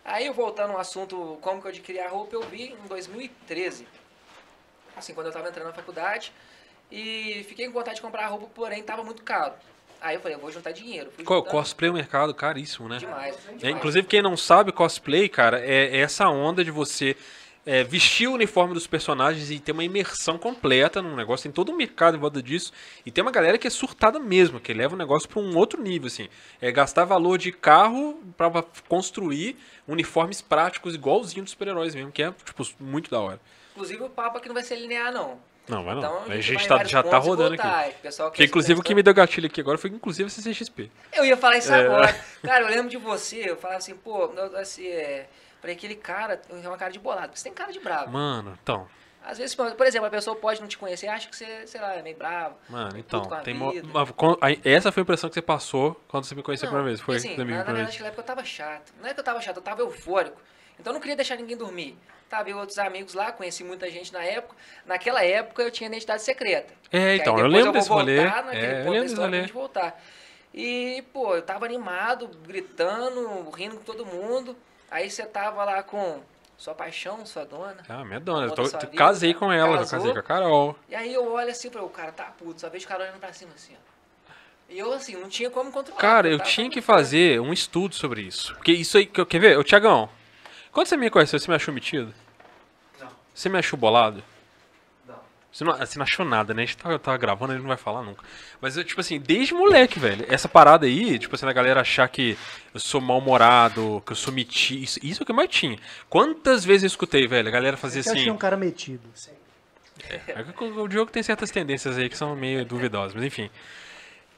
Aí, 0.04 0.28
voltando 0.30 0.72
ao 0.72 0.80
assunto 0.80 1.38
como 1.40 1.60
que 1.60 1.68
eu 1.68 1.70
adquiri 1.70 2.00
a 2.00 2.08
roupa, 2.08 2.34
eu 2.34 2.42
vi 2.42 2.72
em 2.72 2.88
2013. 2.88 3.86
Assim, 4.96 5.14
quando 5.14 5.28
eu 5.28 5.32
tava 5.32 5.50
entrando 5.50 5.68
na 5.68 5.72
faculdade. 5.72 6.32
E 6.90 7.46
fiquei 7.48 7.66
com 7.68 7.72
vontade 7.74 7.94
de 7.94 8.02
comprar 8.02 8.24
a 8.24 8.26
roupa, 8.26 8.48
porém 8.52 8.82
tava 8.82 9.04
muito 9.04 9.22
caro. 9.22 9.54
Aí 10.00 10.16
eu 10.16 10.20
falei, 10.20 10.36
eu 10.36 10.40
vou 10.40 10.50
juntar 10.50 10.72
dinheiro. 10.72 11.10
Cosplay 11.24 11.88
é 11.88 11.92
um 11.92 11.96
mercado 11.96 12.34
caríssimo, 12.34 12.88
né? 12.88 12.98
Demais. 12.98 13.36
É, 13.62 13.70
inclusive, 13.70 14.06
quem 14.06 14.22
não 14.22 14.36
sabe, 14.36 14.72
cosplay, 14.72 15.28
cara, 15.28 15.60
é, 15.60 15.96
é 15.96 15.98
essa 15.98 16.28
onda 16.28 16.64
de 16.64 16.70
você 16.70 17.16
é, 17.66 17.84
vestir 17.84 18.26
o 18.26 18.32
uniforme 18.32 18.72
dos 18.72 18.86
personagens 18.86 19.50
e 19.50 19.60
ter 19.60 19.72
uma 19.72 19.84
imersão 19.84 20.38
completa 20.38 21.02
num 21.02 21.14
negócio. 21.14 21.44
Tem 21.44 21.52
todo 21.52 21.70
um 21.72 21.76
mercado 21.76 22.16
em 22.16 22.20
volta 22.20 22.42
disso. 22.42 22.72
E 23.04 23.10
tem 23.10 23.22
uma 23.22 23.30
galera 23.30 23.58
que 23.58 23.66
é 23.66 23.70
surtada 23.70 24.18
mesmo, 24.18 24.58
que 24.58 24.72
leva 24.72 24.94
o 24.94 24.98
negócio 24.98 25.28
para 25.28 25.40
um 25.40 25.56
outro 25.56 25.82
nível, 25.82 26.06
assim. 26.06 26.28
É 26.60 26.72
gastar 26.72 27.04
valor 27.04 27.38
de 27.38 27.52
carro 27.52 28.20
para 28.36 28.62
construir 28.88 29.56
uniformes 29.86 30.40
práticos 30.40 30.94
igualzinho 30.94 31.44
dos 31.44 31.50
super-heróis 31.52 31.94
mesmo, 31.94 32.10
que 32.10 32.22
é, 32.22 32.32
tipo, 32.44 32.66
muito 32.80 33.10
da 33.10 33.20
hora. 33.20 33.40
Inclusive 33.72 34.02
o 34.02 34.10
papo 34.10 34.38
aqui 34.38 34.48
não 34.48 34.54
vai 34.54 34.64
ser 34.64 34.76
linear, 34.76 35.12
não. 35.12 35.38
Não, 35.70 35.84
vai 35.84 35.94
não. 35.94 36.00
Então, 36.02 36.22
a 36.32 36.36
gente 36.40 36.54
vai 36.54 36.64
em 36.64 36.68
tá- 36.68 36.84
já 36.84 37.02
tá 37.02 37.18
rodando 37.18 37.48
voltar. 37.56 37.80
aqui. 37.80 37.94
Pessoal 38.02 38.30
Porque, 38.30 38.44
inclusive, 38.44 38.80
o 38.80 38.82
que 38.82 38.94
me 38.94 39.02
deu 39.02 39.14
gatilho 39.14 39.46
aqui 39.46 39.60
agora 39.60 39.78
foi, 39.78 39.90
inclusive, 39.90 40.26
a 40.26 40.30
CCXP. 40.30 40.90
Eu 41.12 41.24
ia 41.24 41.36
falar 41.36 41.56
isso 41.58 41.72
É. 41.72 41.84
agora. 41.86 42.12
Cara, 42.42 42.64
eu 42.64 42.68
lembro 42.68 42.88
de 42.90 42.96
você, 42.96 43.50
eu 43.50 43.56
falava 43.56 43.78
assim, 43.78 43.94
pô, 43.94 44.30
assim, 44.58 44.86
é... 44.88 45.28
Falei, 45.60 45.76
aquele 45.76 45.94
cara 45.94 46.38
tem 46.38 46.56
uma 46.66 46.76
cara 46.78 46.90
de 46.90 46.98
bolado, 46.98 47.36
você 47.36 47.44
tem 47.44 47.52
cara 47.52 47.70
de 47.70 47.78
bravo. 47.80 48.10
Mano, 48.10 48.58
então... 48.62 48.88
Às 49.22 49.36
vezes, 49.36 49.54
por 49.54 49.86
exemplo, 49.86 50.06
a 50.06 50.10
pessoa 50.10 50.34
pode 50.34 50.58
não 50.62 50.66
te 50.66 50.78
conhecer, 50.78 51.06
acha 51.06 51.28
que 51.28 51.36
você, 51.36 51.66
sei 51.66 51.78
lá, 51.78 51.94
é 51.94 52.00
meio 52.00 52.16
bravo. 52.16 52.56
Mano, 52.70 52.96
então, 52.98 53.20
a 53.30 53.40
tem 53.40 53.52
mo- 53.52 53.70
essa 54.64 54.90
foi 54.90 55.02
a 55.02 55.04
impressão 55.04 55.28
que 55.28 55.34
você 55.34 55.42
passou 55.42 56.00
quando 56.08 56.24
você 56.24 56.34
me 56.34 56.42
conheceu 56.42 56.66
a 56.70 56.72
Não, 56.72 56.78
primeira 56.78 56.96
vez. 56.96 57.04
Foi 57.04 57.16
assim, 57.16 57.36
na, 57.36 57.44
na 57.44 57.62
verdade, 57.62 57.82
naquela 57.82 58.08
época 58.08 58.22
eu 58.22 58.26
tava 58.26 58.42
chato. 58.44 58.94
Não 58.98 59.06
é 59.06 59.12
que 59.12 59.20
eu 59.20 59.24
tava 59.24 59.38
chato, 59.42 59.56
eu 59.58 59.62
tava 59.62 59.82
eufórico. 59.82 60.40
Então 60.78 60.90
eu 60.90 60.94
não 60.94 61.00
queria 61.02 61.14
deixar 61.16 61.36
ninguém 61.36 61.54
dormir. 61.54 61.98
Tava 62.30 62.48
eu 62.48 62.56
outros 62.58 62.78
amigos 62.78 63.12
lá, 63.12 63.32
conheci 63.32 63.64
muita 63.64 63.90
gente 63.90 64.12
na 64.12 64.22
época. 64.22 64.54
Naquela 64.86 65.22
época 65.24 65.62
eu 65.62 65.70
tinha 65.70 65.88
identidade 65.88 66.22
secreta. 66.22 66.72
É, 66.92 67.16
então, 67.16 67.36
eu 67.36 67.46
lembro 67.48 67.64
vou 67.64 67.72
desse 67.72 67.88
rolê. 67.88 68.24
naquele 68.24 68.66
É, 68.66 68.80
eu 68.86 68.90
lembro 68.90 69.00
desse 69.02 69.14
pra 69.16 69.24
rolê. 69.24 69.46
voltar. 69.48 70.02
E, 70.54 71.04
pô, 71.12 71.34
eu 71.34 71.42
tava 71.42 71.64
animado, 71.66 72.28
gritando, 72.46 73.50
rindo 73.50 73.76
com 73.76 73.82
todo 73.82 74.06
mundo. 74.06 74.56
Aí 74.90 75.10
você 75.10 75.24
tava 75.26 75.64
lá 75.64 75.82
com 75.82 76.20
sua 76.56 76.74
paixão, 76.74 77.24
sua 77.26 77.44
dona. 77.44 77.78
Ah, 77.88 78.04
minha 78.04 78.20
dona, 78.20 78.46
eu 78.46 78.52
tô, 78.54 78.62
vida, 78.62 78.86
casei 78.88 79.34
com 79.34 79.52
ela, 79.52 79.72
eu 79.72 79.78
casou. 79.78 79.98
casei 79.98 80.12
com 80.12 80.18
a 80.18 80.22
Carol. 80.22 80.76
E 80.88 80.94
aí 80.94 81.12
eu 81.12 81.32
olho 81.32 81.50
assim, 81.50 81.68
falei, 81.70 81.86
o 81.86 81.90
cara 81.90 82.12
tá 82.12 82.24
puto, 82.24 82.60
só 82.60 82.68
vejo 82.68 82.84
o 82.84 82.88
cara 82.88 83.04
olhando 83.04 83.18
pra 83.18 83.32
cima 83.32 83.52
assim, 83.54 83.74
ó. 83.74 83.90
E 84.68 84.78
eu 84.78 84.92
assim, 84.92 85.16
não 85.16 85.28
tinha 85.28 85.50
como 85.50 85.72
controlar. 85.72 86.00
Cara, 86.00 86.28
eu 86.28 86.38
tinha 86.38 86.70
que 86.70 86.80
fazer 86.80 87.40
um 87.40 87.52
estudo 87.52 87.92
sobre 87.94 88.22
isso. 88.22 88.54
Porque 88.54 88.70
isso 88.70 88.98
aí, 88.98 89.06
que- 89.06 89.24
quer 89.24 89.40
ver? 89.40 89.58
Ô, 89.58 89.64
Tiagão, 89.64 90.08
quando 90.72 90.86
você 90.86 90.96
me 90.96 91.10
conheceu, 91.10 91.38
você 91.38 91.50
me 91.50 91.56
achou 91.56 91.74
metido? 91.74 92.12
Não. 93.00 93.08
Você 93.34 93.48
me 93.48 93.58
achou 93.58 93.78
bolado? 93.78 94.22
Não. 95.06 95.16
Você 95.52 95.64
não, 95.64 95.76
você 95.76 95.98
não 95.98 96.04
achou 96.04 96.24
nada, 96.24 96.54
né? 96.54 96.62
A 96.62 96.66
gente 96.66 96.76
tava, 96.76 96.98
tava 96.98 97.16
gravando, 97.16 97.52
ele 97.52 97.60
não 97.60 97.68
vai 97.68 97.76
falar 97.76 98.02
nunca. 98.02 98.24
Mas, 98.60 98.76
eu, 98.76 98.84
tipo 98.84 99.00
assim, 99.00 99.18
desde 99.18 99.54
moleque, 99.54 99.98
velho, 99.98 100.24
essa 100.28 100.48
parada 100.48 100.86
aí, 100.86 101.18
tipo 101.18 101.34
assim, 101.34 101.46
a 101.46 101.52
galera 101.52 101.80
achar 101.80 102.08
que 102.08 102.36
eu 102.72 102.80
sou 102.80 103.00
mal-humorado, 103.00 104.02
que 104.06 104.12
eu 104.12 104.16
sou 104.16 104.32
metido, 104.32 104.82
isso, 104.82 105.00
isso 105.02 105.22
é 105.22 105.24
o 105.24 105.26
que 105.26 105.32
mais 105.32 105.48
tinha. 105.48 105.78
Quantas 106.08 106.64
vezes 106.64 106.84
eu 106.84 106.88
escutei, 106.88 107.26
velho, 107.26 107.48
a 107.48 107.52
galera 107.52 107.78
Eu 107.80 107.88
achei 107.88 108.00
assim... 108.00 108.30
um 108.30 108.36
cara 108.36 108.56
metido. 108.56 109.08
É 110.08 110.42
que 110.42 110.64
o 110.64 110.82
o 110.82 110.88
Diogo 110.88 111.10
tem 111.10 111.22
certas 111.22 111.50
tendências 111.50 111.98
aí 111.98 112.08
que 112.08 112.16
são 112.16 112.34
meio 112.34 112.64
duvidosas, 112.64 113.14
mas 113.14 113.24
enfim. 113.24 113.50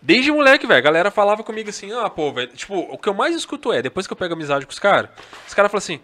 Desde 0.01 0.33
moleque, 0.33 0.67
velho, 0.67 0.79
a 0.79 0.83
galera 0.83 1.11
falava 1.11 1.45
comigo 1.45 1.71
assim, 1.71 1.93
ah, 1.93 2.11
pô, 2.11 2.33
velho, 2.33 2.49
tipo, 2.49 2.75
o 2.75 2.99
que 2.99 3.09
eu 3.09 3.15
mais 3.15 3.37
escuto 3.37 3.73
é, 3.73 3.81
depois 3.81 4.07
que 4.07 4.13
eu 4.13 4.17
pego 4.17 4.35
amizade 4.35 4.67
com 4.67 4.73
os 4.73 4.79
caras, 4.79 5.11
os 5.47 5.55
caras 5.55 5.71
falam 5.71 5.79
assim, 5.79 6.01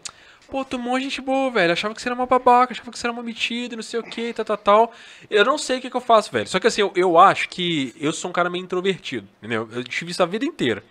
pô, 0.50 0.64
tu 0.64 0.76
é 0.76 0.78
mó 0.78 0.98
gente 0.98 1.20
boa, 1.20 1.50
velho, 1.50 1.72
achava 1.72 1.94
que 1.94 2.00
você 2.00 2.08
era 2.08 2.14
uma 2.14 2.26
babaca, 2.26 2.72
achava 2.72 2.90
que 2.90 2.98
você 2.98 3.06
era 3.06 3.12
uma 3.12 3.22
metida, 3.22 3.76
não 3.76 3.82
sei 3.82 4.00
o 4.00 4.02
que, 4.02 4.32
tal, 4.32 4.44
tal, 4.44 4.56
tal. 4.56 4.92
Eu 5.30 5.44
não 5.44 5.58
sei 5.58 5.78
o 5.78 5.80
que, 5.80 5.90
que 5.90 5.96
eu 5.96 6.00
faço, 6.00 6.32
velho. 6.32 6.48
Só 6.48 6.58
que 6.58 6.66
assim, 6.66 6.80
eu, 6.80 6.92
eu 6.96 7.18
acho 7.18 7.48
que 7.48 7.94
eu 8.00 8.12
sou 8.12 8.30
um 8.30 8.32
cara 8.32 8.48
meio 8.50 8.64
introvertido, 8.64 9.28
entendeu? 9.38 9.68
Eu 9.72 9.84
tive 9.84 10.10
isso 10.10 10.22
a 10.22 10.26
vida 10.26 10.44
inteira. 10.44 10.82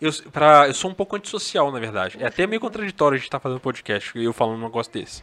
Eu, 0.00 0.12
pra, 0.30 0.68
eu 0.68 0.74
sou 0.74 0.90
um 0.90 0.94
pouco 0.94 1.16
antissocial, 1.16 1.72
na 1.72 1.80
verdade. 1.80 2.18
É 2.20 2.26
até 2.26 2.46
meio 2.46 2.60
contraditório 2.60 3.16
a 3.16 3.18
gente 3.18 3.26
estar 3.26 3.40
fazendo 3.40 3.58
podcast 3.58 4.16
e 4.16 4.24
eu 4.24 4.32
falando 4.32 4.58
um 4.58 4.64
negócio 4.64 4.92
desse. 4.92 5.22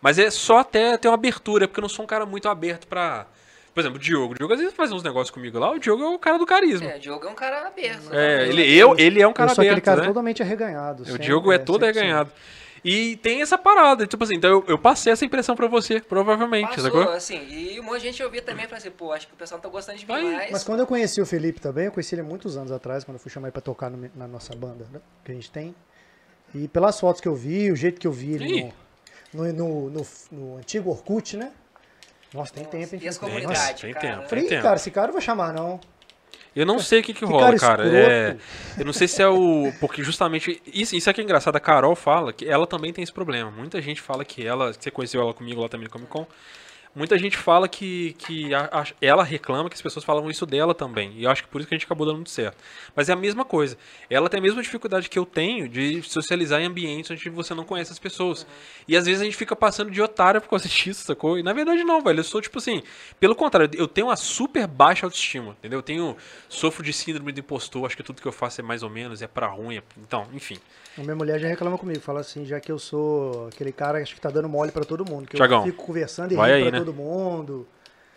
Mas 0.00 0.18
é 0.18 0.30
só 0.30 0.58
até 0.58 0.96
ter 0.96 1.08
uma 1.08 1.14
abertura, 1.14 1.68
porque 1.68 1.78
eu 1.78 1.82
não 1.82 1.88
sou 1.88 2.04
um 2.04 2.08
cara 2.08 2.26
muito 2.26 2.48
aberto 2.48 2.86
pra. 2.86 3.26
Por 3.72 3.80
exemplo, 3.80 3.98
o 3.98 4.00
Diogo. 4.00 4.32
O 4.32 4.36
Diogo 4.36 4.54
às 4.54 4.58
vezes 4.58 4.74
faz 4.74 4.90
uns 4.90 5.02
negócios 5.02 5.30
comigo 5.30 5.58
lá, 5.58 5.70
o 5.70 5.78
Diogo 5.78 6.02
é 6.02 6.08
o 6.08 6.18
cara 6.18 6.38
do 6.38 6.46
carisma. 6.46 6.90
É, 6.90 6.96
o 6.96 7.00
Diogo 7.00 7.26
é 7.26 7.30
um 7.30 7.34
cara 7.34 7.68
aberto. 7.68 8.12
É, 8.12 8.48
ele, 8.48 8.74
eu, 8.74 8.96
ele 8.98 9.20
é 9.20 9.28
um 9.28 9.34
cara 9.34 9.50
eu 9.50 9.54
sou 9.54 9.62
aquele 9.62 9.74
aberto, 9.74 9.84
cara 9.84 10.00
né? 10.00 10.06
totalmente 10.08 10.42
arreganhado. 10.42 11.02
O 11.02 11.18
Diogo 11.18 11.52
é 11.52 11.58
todo 11.58 11.82
100%. 11.82 11.84
arreganhado. 11.84 12.32
E 12.88 13.16
tem 13.16 13.42
essa 13.42 13.58
parada, 13.58 14.06
tipo 14.06 14.22
assim, 14.22 14.34
então 14.36 14.48
eu, 14.48 14.64
eu 14.68 14.78
passei 14.78 15.12
essa 15.12 15.24
impressão 15.24 15.56
pra 15.56 15.66
você, 15.66 16.00
provavelmente, 16.00 16.68
Passou, 16.68 16.84
sacou? 16.84 17.02
assim, 17.10 17.44
e 17.50 17.80
um 17.80 17.82
monte 17.82 17.96
de 18.02 18.04
gente 18.06 18.22
ouvia 18.22 18.40
também, 18.40 18.64
falei 18.66 18.78
assim, 18.78 18.90
pô, 18.92 19.12
acho 19.12 19.26
que 19.26 19.32
o 19.34 19.36
pessoal 19.36 19.58
não 19.58 19.62
tá 19.62 19.68
gostando 19.68 19.98
de 19.98 20.06
mim 20.06 20.12
mais. 20.12 20.52
Mas 20.52 20.62
quando 20.62 20.80
eu 20.80 20.86
conheci 20.86 21.20
o 21.20 21.26
Felipe 21.26 21.60
também, 21.60 21.86
eu 21.86 21.92
conheci 21.92 22.14
ele 22.14 22.22
muitos 22.22 22.56
anos 22.56 22.70
atrás, 22.70 23.02
quando 23.02 23.16
eu 23.16 23.20
fui 23.20 23.30
chamar 23.30 23.48
ele 23.48 23.52
pra 23.52 23.60
tocar 23.60 23.90
no- 23.90 24.08
na 24.14 24.28
nossa 24.28 24.54
banda 24.54 24.86
né, 24.92 25.00
que 25.24 25.32
a 25.32 25.34
gente 25.34 25.50
tem. 25.50 25.74
E 26.54 26.68
pelas 26.68 27.00
fotos 27.00 27.20
que 27.20 27.26
eu 27.26 27.34
vi, 27.34 27.72
o 27.72 27.76
jeito 27.76 28.00
que 28.00 28.06
eu 28.06 28.12
vi 28.12 28.34
ele 28.34 28.72
no, 29.34 29.42
no, 29.44 29.52
no, 29.52 29.90
no- 29.90 30.06
no 30.30 30.56
antigo 30.58 30.88
Orkut, 30.90 31.36
né? 31.36 31.50
Nossa, 32.32 32.52
tem 32.52 32.62
Nossa, 32.64 32.76
tempo, 32.76 32.94
hein? 32.94 33.00
e 33.02 33.08
as 33.08 33.18
Tem- 33.18 33.28
comunidades, 33.28 33.60
Nossa, 33.62 33.74
tem 33.82 33.92
cara. 33.94 34.16
tempo. 34.16 34.28
Falei, 34.28 34.44
Entendo. 34.44 34.62
cara, 34.62 34.76
esse 34.76 34.90
cara 34.92 35.08
eu 35.08 35.12
vou 35.12 35.20
chamar, 35.20 35.52
não. 35.52 35.80
Eu 36.56 36.64
não 36.64 36.78
sei 36.78 37.00
o 37.00 37.02
que, 37.02 37.12
que, 37.12 37.18
Que 37.20 37.24
rola, 37.26 37.54
cara 37.58 37.76
cara. 37.76 37.86
É, 37.86 38.36
eu 38.78 38.84
não 38.86 38.92
sei 38.92 39.06
se 39.06 39.22
é 39.22 39.28
o. 39.28 39.70
Porque 39.78 40.02
justamente. 40.02 40.62
Isso, 40.66 40.96
isso 40.96 41.10
é 41.10 41.12
que 41.12 41.20
é 41.20 41.24
engraçado. 41.24 41.54
A 41.54 41.60
Carol 41.60 41.94
fala 41.94 42.32
que 42.32 42.48
ela 42.48 42.66
também 42.66 42.94
tem 42.94 43.04
esse 43.04 43.12
problema. 43.12 43.50
Muita 43.50 43.80
gente 43.82 44.00
fala 44.00 44.24
que 44.24 44.44
ela. 44.44 44.72
Você 44.72 44.90
conheceu 44.90 45.20
ela 45.20 45.34
comigo 45.34 45.60
lá 45.60 45.68
também 45.68 45.84
no 45.84 45.90
Comic 45.90 46.10
Con. 46.10 46.26
Muita 46.96 47.18
gente 47.18 47.36
fala 47.36 47.68
que, 47.68 48.14
que 48.18 48.54
a- 48.54 48.70
a- 48.72 48.86
ela 49.02 49.22
reclama 49.22 49.68
que 49.68 49.74
as 49.74 49.82
pessoas 49.82 50.02
falavam 50.02 50.30
isso 50.30 50.46
dela 50.46 50.74
também. 50.74 51.12
E 51.14 51.24
eu 51.24 51.30
acho 51.30 51.42
que 51.42 51.48
por 51.50 51.60
isso 51.60 51.68
que 51.68 51.74
a 51.74 51.78
gente 51.78 51.84
acabou 51.84 52.06
dando 52.06 52.16
muito 52.16 52.30
certo. 52.30 52.56
Mas 52.94 53.10
é 53.10 53.12
a 53.12 53.16
mesma 53.16 53.44
coisa. 53.44 53.76
Ela 54.08 54.30
tem 54.30 54.40
a 54.40 54.42
mesma 54.42 54.62
dificuldade 54.62 55.10
que 55.10 55.18
eu 55.18 55.26
tenho 55.26 55.68
de 55.68 56.02
socializar 56.02 56.58
em 56.60 56.64
ambientes 56.64 57.10
onde 57.10 57.28
você 57.28 57.52
não 57.54 57.64
conhece 57.64 57.92
as 57.92 57.98
pessoas. 57.98 58.46
E 58.88 58.96
às 58.96 59.04
vezes 59.04 59.20
a 59.20 59.24
gente 59.26 59.36
fica 59.36 59.54
passando 59.54 59.90
de 59.90 60.00
otário 60.00 60.40
por 60.40 60.48
causa 60.48 60.66
disso, 60.68 61.04
sacou? 61.04 61.38
E 61.38 61.42
na 61.42 61.52
verdade 61.52 61.84
não, 61.84 62.00
velho. 62.02 62.20
Eu 62.20 62.24
sou 62.24 62.40
tipo 62.40 62.56
assim. 62.58 62.82
Pelo 63.20 63.34
contrário, 63.36 63.68
eu 63.78 63.86
tenho 63.86 64.06
uma 64.06 64.16
super 64.16 64.66
baixa 64.66 65.04
autoestima, 65.04 65.54
entendeu? 65.58 65.80
Eu 65.80 65.82
tenho. 65.82 66.16
Sofro 66.48 66.82
de 66.82 66.94
síndrome 66.94 67.30
do 67.30 67.40
impostor. 67.40 67.84
Acho 67.84 67.96
que 67.96 68.02
tudo 68.02 68.22
que 68.22 68.26
eu 68.28 68.32
faço 68.32 68.62
é 68.62 68.64
mais 68.64 68.82
ou 68.82 68.88
menos, 68.88 69.20
é 69.20 69.26
pra 69.26 69.46
ruim. 69.48 69.76
é- 69.76 69.82
Então, 69.98 70.26
enfim. 70.32 70.56
A 70.96 71.02
minha 71.02 71.14
mulher 71.14 71.38
já 71.38 71.46
reclama 71.46 71.76
comigo, 71.76 72.00
fala 72.00 72.20
assim, 72.20 72.46
já 72.46 72.58
que 72.58 72.72
eu 72.72 72.78
sou 72.78 73.48
aquele 73.48 73.70
cara 73.70 73.98
acho 74.00 74.14
que 74.14 74.20
tá 74.20 74.30
dando 74.30 74.48
mole 74.48 74.72
pra 74.72 74.82
todo 74.82 75.04
mundo, 75.04 75.28
que 75.28 75.36
Tiagão, 75.36 75.58
eu 75.58 75.66
fico 75.66 75.84
conversando 75.84 76.32
e 76.32 76.36
vai 76.36 76.54
aí, 76.54 76.70
né? 76.70 76.78
Todo 76.86 76.94
mundo. 76.94 77.66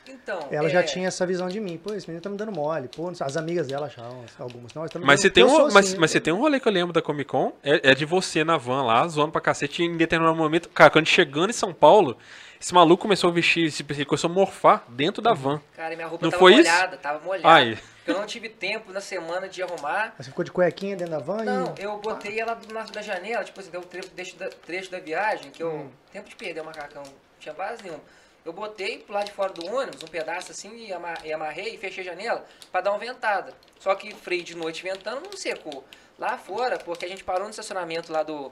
Então, 0.08 0.48
Ela 0.50 0.68
é, 0.68 0.72
já 0.72 0.82
tinha 0.82 1.08
essa 1.08 1.26
visão 1.26 1.48
de 1.50 1.60
mim. 1.60 1.78
Pô, 1.78 1.94
esse 1.94 2.08
menino 2.08 2.22
tá 2.22 2.30
me 2.30 2.38
dando 2.38 2.52
mole. 2.52 2.88
Pô, 2.88 3.12
as 3.20 3.38
amigas 3.38 3.68
dela 3.68 3.86
achavam, 3.88 4.26
algumas. 4.40 4.74
Não, 4.74 4.88
tá 4.88 4.98
me 4.98 5.06
Mas 5.06 5.22
você, 5.22 5.30
tem 5.30 5.44
um, 5.44 5.50
sou 5.50 5.72
mas, 5.72 5.90
assim, 5.90 5.98
mas 6.00 6.10
você 6.10 6.20
tem 6.20 6.34
um 6.34 6.38
rolê 6.38 6.60
que 6.60 6.68
eu 6.68 6.72
lembro 6.72 6.92
da 6.92 7.02
Comic 7.02 7.30
Con, 7.30 7.54
é, 7.64 7.92
é 7.92 7.96
de 7.96 8.06
você 8.06 8.44
na 8.44 8.58
van 8.58 8.82
lá, 8.84 9.08
zoando 9.08 9.32
pra 9.32 9.42
cacete, 9.42 9.84
em 9.84 9.98
determinado 9.98 10.36
momento, 10.36 10.68
cara, 10.70 10.90
quando 10.90 11.06
chegando 11.06 11.52
em 11.52 11.54
São 11.54 11.72
Paulo, 11.72 12.18
esse 12.60 12.74
maluco 12.74 13.04
começou 13.04 13.30
a 13.30 13.34
vestir, 13.34 13.66
esse- 13.66 13.86
ele 13.88 14.06
começou 14.06 14.32
a 14.32 14.34
morfar 14.34 14.84
dentro 14.90 15.22
da 15.22 15.34
van. 15.34 15.62
Cara, 15.76 15.96
minha 15.96 16.08
roupa 16.08 16.26
Não 16.26 16.32
tava 16.32 16.40
foi 16.40 16.54
isso? 16.54 16.72
molhada, 16.72 16.98
tava 16.98 17.24
molhada. 17.24 17.48
Ai. 17.48 17.78
Eu 18.08 18.16
não 18.16 18.26
tive 18.26 18.50
tempo 18.50 18.92
na 18.92 19.02
semana 19.02 19.48
de 19.48 19.62
arrumar. 19.62 20.16
Mas 20.18 20.26
você 20.26 20.32
ficou 20.32 20.44
de 20.44 20.52
cuequinha 20.52 20.96
dentro 20.96 21.12
da 21.14 21.20
van 21.20 21.44
Não, 21.44 21.76
e... 21.78 21.84
eu 21.84 21.96
botei 22.00 22.40
ela 22.40 22.56
do 22.56 22.74
lado 22.74 22.92
da 22.92 23.04
janela, 23.04 23.44
tipo 23.44 23.60
assim, 23.60 23.70
deu 23.70 23.82
um 23.82 23.84
trecho, 23.84 24.10
trecho 24.10 24.36
da, 24.38 24.50
trecho 24.50 24.90
da 24.90 25.00
viagem, 25.00 25.52
que 25.52 25.62
eu. 25.62 25.72
Hum. 25.72 25.90
Tempo 26.12 26.28
de 26.28 26.36
perder 26.36 26.62
o 26.62 26.66
macacão, 26.66 27.04
não 27.04 27.14
tinha 27.40 27.54
base 27.54 27.84
nenhuma. 27.84 28.02
Eu 28.45 28.54
botei 28.54 28.99
pro 28.99 29.13
lado 29.13 29.25
de 29.25 29.32
fora 29.32 29.52
do 29.54 29.65
ônibus, 29.65 30.02
um 30.02 30.08
pedaço 30.08 30.52
assim, 30.52 30.75
e, 30.88 30.91
ama- 30.93 31.17
e 31.23 31.32
amarrei 31.34 31.75
e 31.75 31.78
fechei 31.78 32.04
a 32.04 32.06
janela 32.13 32.45
pra 32.71 32.82
dar 32.82 32.91
uma 32.91 32.99
ventada. 32.99 33.54
Só 33.80 33.93
que 33.95 34.13
freio 34.15 34.43
de 34.43 34.56
noite 34.56 34.82
ventando 34.82 35.21
não 35.30 35.38
secou. 35.38 35.84
Lá 36.17 36.38
fora, 36.38 36.78
porque 36.80 37.06
a 37.06 37.08
gente 37.08 37.23
parou 37.23 37.43
no 37.43 37.49
estacionamento 37.52 38.12
lá 38.12 38.23
do. 38.23 38.52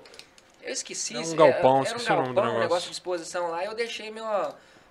Eu 0.62 0.72
esqueci. 0.74 1.16
É 1.16 1.20
um 1.20 1.36
galpão, 1.36 1.72
era 1.72 1.80
um 1.80 1.84
esqueci 1.84 2.12
o 2.12 2.16
nome 2.16 2.28
do 2.30 2.34
galpão, 2.34 2.44
um 2.44 2.46
negócio. 2.46 2.62
negócio 2.62 2.88
de 2.90 2.94
exposição 2.94 3.48
lá, 3.50 3.64
e 3.64 3.68
eu 3.68 3.74
deixei 3.74 4.12
meu, 4.12 4.26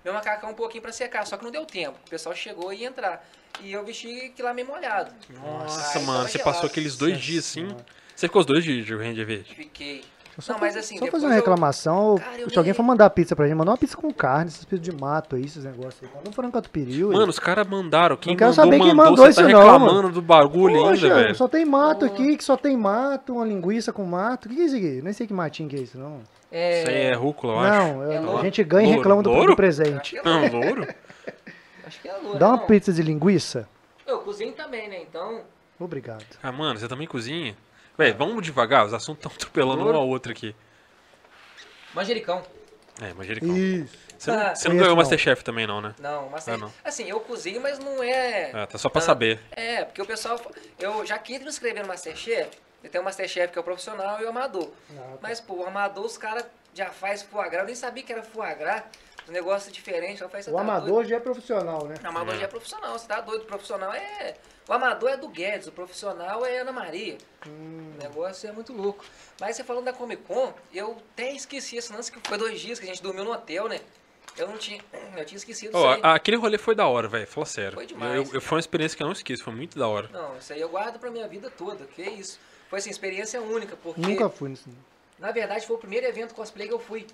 meu 0.03 0.13
macacão 0.13 0.51
um 0.51 0.55
pouquinho 0.55 0.81
pra 0.81 0.91
secar. 0.91 1.25
Só 1.25 1.37
que 1.37 1.43
não 1.43 1.51
deu 1.51 1.65
tempo. 1.65 1.97
O 2.05 2.09
pessoal 2.09 2.35
chegou 2.35 2.71
e 2.73 2.77
ia 2.81 2.87
entrar. 2.87 3.27
E 3.61 3.71
eu 3.73 3.83
vesti 3.83 4.31
que 4.35 4.43
lá 4.43 4.53
meio 4.53 4.67
molhado. 4.67 5.11
Nossa, 5.29 5.97
Ai, 5.99 6.05
mano, 6.05 6.23
você 6.27 6.37
gelado. 6.37 6.43
passou 6.53 6.67
aqueles 6.69 6.95
dois 6.95 7.13
Nossa 7.13 7.25
dias 7.25 7.45
assim. 7.45 7.67
Você 8.15 8.27
ficou 8.27 8.39
os 8.41 8.45
dois 8.45 8.63
dias 8.63 8.85
de 8.85 8.95
Ranger 8.95 9.25
Verde. 9.25 9.55
Fiquei. 9.55 10.03
Só 10.39 10.53
não, 10.53 10.59
fazer- 10.59 10.75
mas 10.75 10.85
assim, 10.85 10.97
Só 10.99 11.07
fazer 11.07 11.25
uma 11.25 11.31
eu- 11.33 11.37
reclamação. 11.37 12.15
Cara, 12.17 12.39
eu 12.41 12.49
se 12.49 12.57
alguém 12.57 12.71
nem- 12.71 12.77
for 12.77 12.83
mandar 12.83 13.09
pizza 13.09 13.35
pra 13.35 13.47
gente, 13.47 13.55
mandar 13.57 13.71
uma 13.71 13.77
pizza 13.77 13.97
com 13.97 14.13
carne, 14.13 14.47
essas 14.47 14.63
pizzas 14.65 14.85
de 14.85 14.91
mato 14.91 15.35
aí, 15.35 15.43
esses 15.45 15.63
negócios 15.63 16.03
aí. 16.03 16.09
Manda 16.15 16.29
um 16.29 16.31
frango 16.31 16.51
catupiry. 16.53 17.03
Mano, 17.03 17.27
os 17.29 17.39
caras 17.39 17.67
mandaram. 17.67 18.15
Quem 18.15 18.33
Não 18.33 18.37
quero 18.37 18.51
mandou, 18.51 18.63
saber 18.65 18.77
quem 18.79 18.93
mandou. 18.93 19.05
mandou 19.11 19.25
você 19.25 19.41
tá 19.41 19.41
isso 19.47 19.51
não, 19.51 19.59
reclamando 19.63 19.93
mano. 19.95 20.11
do 20.11 20.21
bagulho 20.21 20.75
Poxa, 20.81 21.05
ainda, 21.07 21.15
velho. 21.23 21.35
só 21.35 21.47
tem 21.47 21.65
mato 21.65 22.05
aqui, 22.05 22.37
que 22.37 22.43
só 22.43 22.55
tem 22.55 22.77
mato, 22.77 23.33
uma 23.33 23.45
linguiça 23.45 23.91
com 23.91 24.03
mato. 24.05 24.45
O 24.45 24.49
que 24.49 24.55
que 24.55 24.61
é 24.61 24.65
isso 24.65 24.75
aqui? 24.75 25.01
Nem 25.03 25.13
sei 25.13 25.25
que 25.25 25.33
matinho 25.33 25.67
que 25.69 25.75
é 25.75 25.79
isso, 25.79 25.97
não. 25.97 26.21
É, 26.51 26.81
Isso 26.81 26.89
aí 26.91 26.95
é 27.01 27.13
rúcula, 27.13 27.53
eu 27.53 27.59
acho. 27.59 27.71
Não, 27.93 28.03
eu- 28.03 28.11
É 28.11 28.17
a 28.17 28.21
louro. 28.21 28.41
gente 28.43 28.63
ganha 28.63 28.83
e 28.83 28.85
Louro? 28.87 28.99
reclama 28.99 29.23
do, 29.23 29.29
Louro? 29.31 29.47
do 29.51 29.55
presente. 29.55 30.17
É 30.17 30.21
Não, 30.23 30.47
louro? 30.47 30.87
Acho 31.85 31.99
que 32.01 32.07
é 32.07 32.13
lua. 32.23 32.35
Dá 32.39 32.47
uma 32.49 32.59
pizza 32.59 32.93
de 32.93 33.01
linguiça? 33.01 33.67
Eu 34.05 34.19
cozinho 34.19 34.53
também, 34.53 34.87
né? 34.87 35.01
Então. 35.01 35.41
Obrigado. 35.79 36.23
Ah, 36.41 36.51
mano, 36.51 36.79
você 36.79 36.87
também 36.87 37.05
cozinha? 37.07 37.55
Velho, 37.97 38.15
vamos 38.17 38.43
devagar, 38.43 38.85
os 38.85 38.93
assuntos 38.93 39.19
estão 39.25 39.31
atropelando 39.35 39.83
um 39.85 39.95
ao 39.95 40.07
outro 40.07 40.31
aqui. 40.31 40.55
Manjericão. 41.93 42.43
É, 43.01 43.13
manjericão. 43.13 43.55
Isso. 43.57 43.97
Você 44.17 44.31
não, 44.31 44.37
Ah, 44.39 44.55
você 44.55 44.67
não 44.67 44.71
conheço 44.71 44.71
ganhou 44.71 44.85
o 44.85 44.89
não. 44.89 44.95
Masterchef 44.97 45.43
também, 45.43 45.67
não, 45.67 45.81
né? 45.81 45.95
Não, 45.99 46.29
mas 46.29 46.47
Ah, 46.47 46.57
não. 46.57 46.73
assim, 46.83 47.07
eu 47.07 47.19
cozinho, 47.19 47.61
mas 47.61 47.77
não 47.79 48.01
é. 48.03 48.51
Ah, 48.53 48.65
tá 48.67 48.77
só 48.77 48.89
pra 48.89 48.99
Ah, 48.99 49.05
saber. 49.05 49.39
É, 49.51 49.83
porque 49.85 50.01
o 50.01 50.05
pessoal. 50.05 50.39
Eu 50.79 51.05
já 51.05 51.17
quis 51.19 51.39
me 51.41 51.47
inscrever 51.47 51.81
no 51.83 51.87
Masterchef. 51.87 52.49
Eu 52.83 52.89
tenho 52.89 53.01
o 53.01 53.05
Masterchef 53.05 53.51
que 53.51 53.57
é 53.57 53.61
o 53.61 53.63
profissional 53.63 54.19
e 54.21 54.25
o 54.25 54.29
amador. 54.29 54.71
Ah, 54.91 54.93
tá. 54.95 55.17
Mas, 55.21 55.39
pô, 55.39 55.55
o 55.55 55.65
amador, 55.67 56.05
os 56.05 56.17
caras 56.17 56.45
já 56.73 56.87
faz 56.87 57.21
foie 57.23 57.49
gras. 57.49 57.61
Eu 57.61 57.65
nem 57.67 57.75
sabia 57.75 58.03
que 58.03 58.11
era 58.11 58.23
foie 58.23 58.53
gras. 58.55 58.83
Um 59.29 59.31
negócio 59.31 59.71
diferente. 59.71 60.21
Eu 60.21 60.29
falei, 60.29 60.45
O 60.47 60.51
tá 60.55 60.61
amador 60.61 60.89
doido? 60.89 61.09
já 61.09 61.17
é 61.17 61.19
profissional, 61.19 61.85
né? 61.85 61.95
O 62.03 62.07
amador 62.07 62.33
É. 62.33 62.37
já 62.37 62.43
é 62.45 62.47
profissional, 62.47 62.97
você 62.97 63.07
tá 63.07 63.21
doido. 63.21 63.45
Profissional 63.45 63.93
é. 63.93 64.35
O 64.67 64.73
amador 64.73 65.09
é 65.11 65.17
do 65.17 65.29
Guedes, 65.29 65.67
o 65.67 65.71
profissional 65.71 66.45
é 66.45 66.59
Ana 66.59 66.71
Maria. 66.73 67.17
Hum. 67.47 67.93
O 67.95 68.03
negócio 68.03 68.49
é 68.49 68.51
muito 68.51 68.73
louco. 68.73 69.05
Mas 69.39 69.55
você 69.55 69.63
falando 69.63 69.85
da 69.85 69.93
Comic 69.93 70.23
Con, 70.23 70.53
eu 70.73 70.97
até 71.13 71.31
esqueci 71.33 71.77
esse 71.77 71.91
lance 71.93 72.11
que 72.11 72.19
foi 72.27 72.37
dois 72.37 72.59
dias 72.59 72.77
que 72.79 72.85
a 72.85 72.89
gente 72.89 73.01
dormiu 73.01 73.23
no 73.23 73.31
hotel, 73.31 73.69
né? 73.69 73.79
Eu 74.37 74.47
não 74.49 74.57
tinha. 74.57 74.81
Eu 75.15 75.25
tinha 75.25 75.37
esquecido 75.37 75.71
Ó, 75.75 75.95
isso 75.95 76.05
aí. 76.05 76.11
aquele 76.13 76.37
rolê 76.37 76.57
foi 76.57 76.75
da 76.75 76.85
hora, 76.85 77.07
velho. 77.07 77.25
Fala 77.25 77.45
sério. 77.45 77.73
Foi 77.73 77.85
demais. 77.85 78.13
eu- 78.15 78.35
eu- 78.35 78.41
foi 78.41 78.57
uma 78.57 78.59
experiência 78.59 78.95
que 78.95 79.01
eu 79.01 79.07
não 79.07 79.13
esqueço, 79.13 79.43
foi 79.43 79.53
muito 79.53 79.79
da 79.79 79.87
hora. 79.87 80.09
Não, 80.11 80.37
isso 80.37 80.51
aí 80.53 80.59
eu 80.61 80.69
guardo 80.69 80.99
pra 80.99 81.09
minha 81.09 81.27
vida 81.27 81.49
toda. 81.49 81.85
Que 81.85 82.01
isso. 82.03 82.37
Foi 82.69 82.79
assim, 82.79 82.89
experiência 82.89 83.41
única, 83.41 83.75
porque. 83.81 84.01
Nunca 84.01 84.29
fui 84.29 84.49
nisso. 84.49 84.69
Na 85.17 85.31
verdade, 85.31 85.65
foi 85.65 85.75
o 85.77 85.79
primeiro 85.79 86.05
evento 86.05 86.35
cosplay 86.35 86.67
que 86.67 86.73
eu 86.73 86.79
fui. 86.79 87.07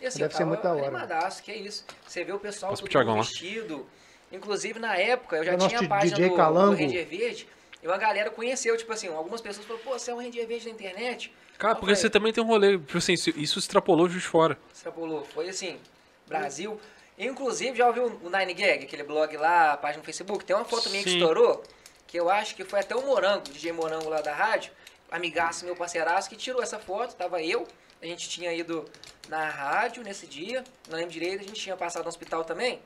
E 0.00 0.06
assim, 0.06 0.18
Deve 0.18 0.32
eu 0.34 0.36
ser 0.36 0.38
tava 0.42 0.50
muito 0.50 0.62
da 0.62 0.72
hora. 0.74 0.82
animadaço, 0.88 1.42
que 1.42 1.50
é 1.50 1.56
isso. 1.56 1.84
Você 2.06 2.22
vê 2.24 2.32
o 2.32 2.38
pessoal 2.38 2.70
Posso 2.72 2.84
todo 2.84 3.14
vestido. 3.14 3.86
Inclusive, 4.32 4.78
na 4.78 4.96
época, 4.96 5.36
eu 5.36 5.44
já 5.44 5.52
É 5.52 5.54
o 5.54 5.58
tinha 5.68 5.80
a 5.80 5.88
página 5.88 6.16
DJ 6.16 6.28
do, 6.28 6.30
do 6.32 6.36
Calango. 6.36 6.74
Ranger 6.80 7.06
Verde. 7.06 7.48
E 7.82 7.86
uma 7.86 7.96
galera 7.98 8.30
conheceu, 8.30 8.76
tipo 8.76 8.92
assim, 8.92 9.08
algumas 9.08 9.40
pessoas 9.40 9.66
falaram, 9.66 9.84
pô, 9.84 9.98
você 9.98 10.10
é 10.10 10.14
um 10.14 10.18
Ranger 10.18 10.46
Verde 10.46 10.66
na 10.66 10.72
internet? 10.74 11.32
Cara, 11.58 11.72
Eu 11.72 11.76
porque 11.76 11.94
falei, 11.94 12.02
você 12.02 12.10
também 12.10 12.32
tem 12.32 12.42
um 12.42 12.46
rolê. 12.46 12.72
Tipo 12.78 12.98
assim, 12.98 13.12
isso- 13.14 13.58
extrapolou 13.58 14.08
de 14.08 14.20
fora. 14.20 14.58
Extrapolou. 14.74 15.24
Foi 15.24 15.48
assim, 15.48 15.78
Brasil. 16.26 16.80
Inclusive, 17.18 17.78
já 17.78 17.86
ouviu 17.86 18.04
o 18.22 18.28
Nine 18.30 18.52
Gag, 18.52 18.84
aquele 18.84 19.02
blog 19.02 19.34
lá, 19.36 19.72
a 19.72 19.76
página 19.76 20.00
no 20.00 20.04
Facebook? 20.04 20.44
Tem 20.44 20.54
uma 20.54 20.64
foto 20.66 20.90
minha 20.90 21.02
que 21.02 21.08
Sim. 21.10 21.16
estourou, 21.16 21.62
que 22.06 22.18
eu 22.20 22.28
acho 22.28 22.54
que 22.54 22.64
foi 22.64 22.80
até 22.80 22.94
o 22.94 23.06
Morango, 23.06 23.44
DJ 23.44 23.72
Morango 23.72 24.08
lá 24.10 24.20
da 24.20 24.34
rádio, 24.34 24.70
amigaço, 25.10 25.64
meu 25.64 25.74
parceiraço, 25.74 26.28
que 26.28 26.36
tirou 26.36 26.62
essa 26.62 26.78
foto, 26.78 27.14
tava 27.16 27.42
eu, 27.42 27.66
a 28.02 28.06
gente 28.06 28.28
tinha 28.28 28.52
ido 28.52 28.84
na 29.30 29.48
rádio 29.48 30.02
nesse 30.02 30.26
dia, 30.26 30.62
não 30.90 30.96
lembro 30.98 31.10
direito, 31.12 31.40
a 31.40 31.46
gente 31.46 31.58
tinha 31.58 31.74
passado 31.76 32.02
no 32.02 32.08
hospital 32.10 32.44
também. 32.44 32.80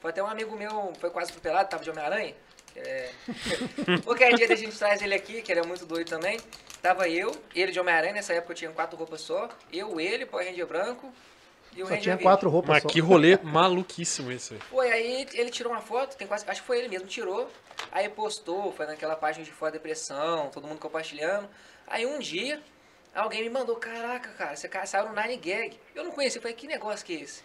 Foi 0.00 0.10
até 0.10 0.22
um 0.22 0.26
amigo 0.26 0.56
meu, 0.56 0.92
foi 1.00 1.10
quase 1.10 1.30
atropelado, 1.30 1.68
tava 1.68 1.82
de 1.82 1.90
Homem-Aranha. 1.90 2.34
É... 2.76 3.10
Qualquer 4.04 4.34
dia 4.34 4.52
a 4.52 4.56
gente 4.56 4.76
traz 4.78 5.00
ele 5.00 5.14
aqui, 5.14 5.40
que 5.42 5.50
ele 5.50 5.60
é 5.60 5.66
muito 5.66 5.86
doido 5.86 6.08
também. 6.08 6.38
Tava 6.82 7.08
eu, 7.08 7.34
ele 7.54 7.72
de 7.72 7.80
Homem-Aranha, 7.80 8.12
nessa 8.12 8.34
época 8.34 8.52
eu 8.52 8.56
tinha 8.56 8.70
quatro 8.70 8.96
roupas 8.96 9.20
só. 9.20 9.48
Eu, 9.72 9.98
ele, 9.98 10.26
Power 10.26 10.46
Ranger 10.46 10.66
branco 10.66 11.12
e 11.74 11.82
o 11.82 11.86
Só 11.86 11.90
Ranger 11.90 12.02
tinha 12.02 12.14
verde. 12.16 12.22
quatro 12.22 12.48
roupas 12.50 12.70
Mas 12.70 12.82
só. 12.82 12.88
que 12.88 13.00
rolê 13.00 13.38
maluquíssimo 13.42 14.30
esse. 14.30 14.54
aí. 14.54 14.60
Foi, 14.60 14.90
aí 14.90 15.26
ele 15.32 15.50
tirou 15.50 15.72
uma 15.72 15.80
foto, 15.80 16.16
tem 16.16 16.26
quase, 16.26 16.48
acho 16.48 16.60
que 16.60 16.66
foi 16.66 16.78
ele 16.78 16.88
mesmo, 16.88 17.06
tirou. 17.08 17.50
Aí 17.90 18.08
postou, 18.08 18.72
foi 18.72 18.86
naquela 18.86 19.16
página 19.16 19.44
de 19.44 19.50
fora 19.50 19.72
depressão, 19.72 20.50
todo 20.50 20.66
mundo 20.66 20.78
compartilhando. 20.78 21.48
Aí 21.86 22.06
um 22.06 22.18
dia, 22.18 22.60
alguém 23.14 23.42
me 23.42 23.50
mandou, 23.50 23.76
caraca, 23.76 24.30
cara, 24.30 24.56
você 24.56 24.68
saiu 24.86 25.08
no 25.08 25.14
Nine 25.14 25.36
Gag. 25.36 25.78
Eu 25.94 26.04
não 26.04 26.10
conhecia, 26.10 26.38
eu 26.38 26.42
falei, 26.42 26.56
que 26.56 26.66
negócio 26.66 27.04
que 27.04 27.14
é 27.14 27.20
esse? 27.20 27.42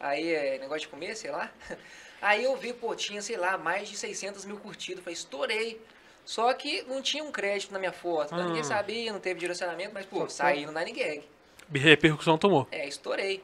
Aí 0.00 0.32
é 0.32 0.58
negócio 0.58 0.82
de 0.82 0.88
comer, 0.88 1.16
sei 1.16 1.30
lá. 1.30 1.50
Aí 2.20 2.44
eu 2.44 2.56
vi, 2.56 2.72
pô, 2.72 2.94
tinha, 2.94 3.22
sei 3.22 3.36
lá, 3.36 3.56
mais 3.56 3.88
de 3.88 3.96
600 3.96 4.44
mil 4.44 4.56
curtidas. 4.58 5.02
Falei, 5.04 5.14
estourei. 5.14 5.80
Só 6.24 6.52
que 6.52 6.82
não 6.82 7.00
tinha 7.00 7.22
um 7.24 7.32
crédito 7.32 7.72
na 7.72 7.78
minha 7.78 7.92
foto. 7.92 8.34
né? 8.36 8.42
Ninguém 8.44 8.60
Ah. 8.60 8.64
sabia, 8.64 9.12
não 9.12 9.20
teve 9.20 9.40
direcionamento, 9.40 9.92
mas, 9.94 10.04
pô, 10.04 10.28
saí 10.28 10.66
no 10.66 10.72
Nine 10.72 10.92
Gag. 10.92 11.24
Repercussão 11.72 12.36
tomou. 12.36 12.66
É, 12.70 12.86
estourei. 12.86 13.42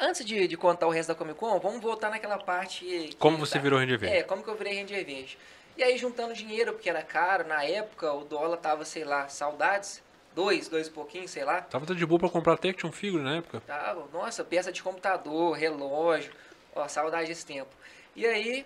Antes 0.00 0.24
de, 0.24 0.46
de 0.46 0.56
contar 0.56 0.86
o 0.86 0.90
resto 0.90 1.08
da 1.08 1.14
Comic 1.14 1.38
Con, 1.38 1.58
vamos 1.58 1.80
voltar 1.82 2.08
naquela 2.10 2.38
parte. 2.38 3.10
Como 3.18 3.36
você 3.36 3.54
tá- 3.54 3.58
virou 3.60 3.78
Ranger 3.78 3.98
Verde? 3.98 4.16
É, 4.16 4.22
como 4.22 4.42
que 4.42 4.48
eu 4.48 4.54
virei 4.56 4.80
Ranger 4.80 5.04
Verde. 5.04 5.38
E 5.76 5.82
aí, 5.82 5.98
juntando 5.98 6.34
dinheiro, 6.34 6.72
porque 6.72 6.88
era 6.88 7.02
caro, 7.02 7.46
na 7.46 7.64
época 7.64 8.12
o 8.12 8.24
dólar 8.24 8.56
tava, 8.58 8.84
sei 8.84 9.04
lá, 9.04 9.28
saudades. 9.28 10.02
Dois, 10.38 10.68
dois 10.68 10.86
e 10.86 10.90
pouquinho, 10.92 11.28
sei 11.28 11.44
lá. 11.44 11.62
Tava 11.62 11.84
de 11.92 12.06
boa 12.06 12.16
pra 12.16 12.28
comprar 12.28 12.52
até 12.52 12.68
action 12.68 12.92
figure 12.92 13.20
na 13.20 13.38
época. 13.38 13.60
Tava, 13.66 14.06
nossa, 14.12 14.44
peça 14.44 14.70
de 14.70 14.80
computador, 14.80 15.56
relógio. 15.56 16.32
Ó, 16.76 16.86
saudade 16.86 17.26
desse 17.26 17.44
tempo. 17.44 17.74
E 18.14 18.24
aí, 18.24 18.64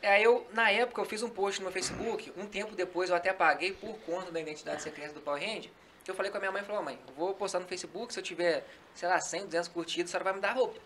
aí 0.00 0.22
eu, 0.22 0.46
na 0.52 0.70
época, 0.70 1.00
eu 1.00 1.04
fiz 1.04 1.20
um 1.24 1.28
post 1.28 1.60
no 1.60 1.64
meu 1.64 1.72
Facebook. 1.72 2.32
Um 2.36 2.46
tempo 2.46 2.76
depois 2.76 3.10
eu 3.10 3.16
até 3.16 3.32
paguei 3.32 3.72
por 3.72 3.98
conta 4.06 4.30
da 4.30 4.40
identidade 4.40 4.82
secreta 4.82 5.12
do 5.12 5.20
Power 5.20 5.42
Hand. 5.42 5.62
que 6.04 6.08
Eu 6.12 6.14
falei 6.14 6.30
com 6.30 6.36
a 6.36 6.40
minha 6.40 6.52
mãe, 6.52 6.62
falou, 6.62 6.80
mãe, 6.80 6.96
eu 7.08 7.14
vou 7.14 7.34
postar 7.34 7.58
no 7.58 7.66
Facebook, 7.66 8.12
se 8.12 8.20
eu 8.20 8.22
tiver, 8.22 8.64
sei 8.94 9.08
lá, 9.08 9.18
100, 9.18 9.46
200 9.46 9.68
curtidas, 9.70 10.10
a 10.10 10.12
senhora 10.12 10.24
vai 10.24 10.34
me 10.34 10.40
dar 10.40 10.52
roupa. 10.52 10.78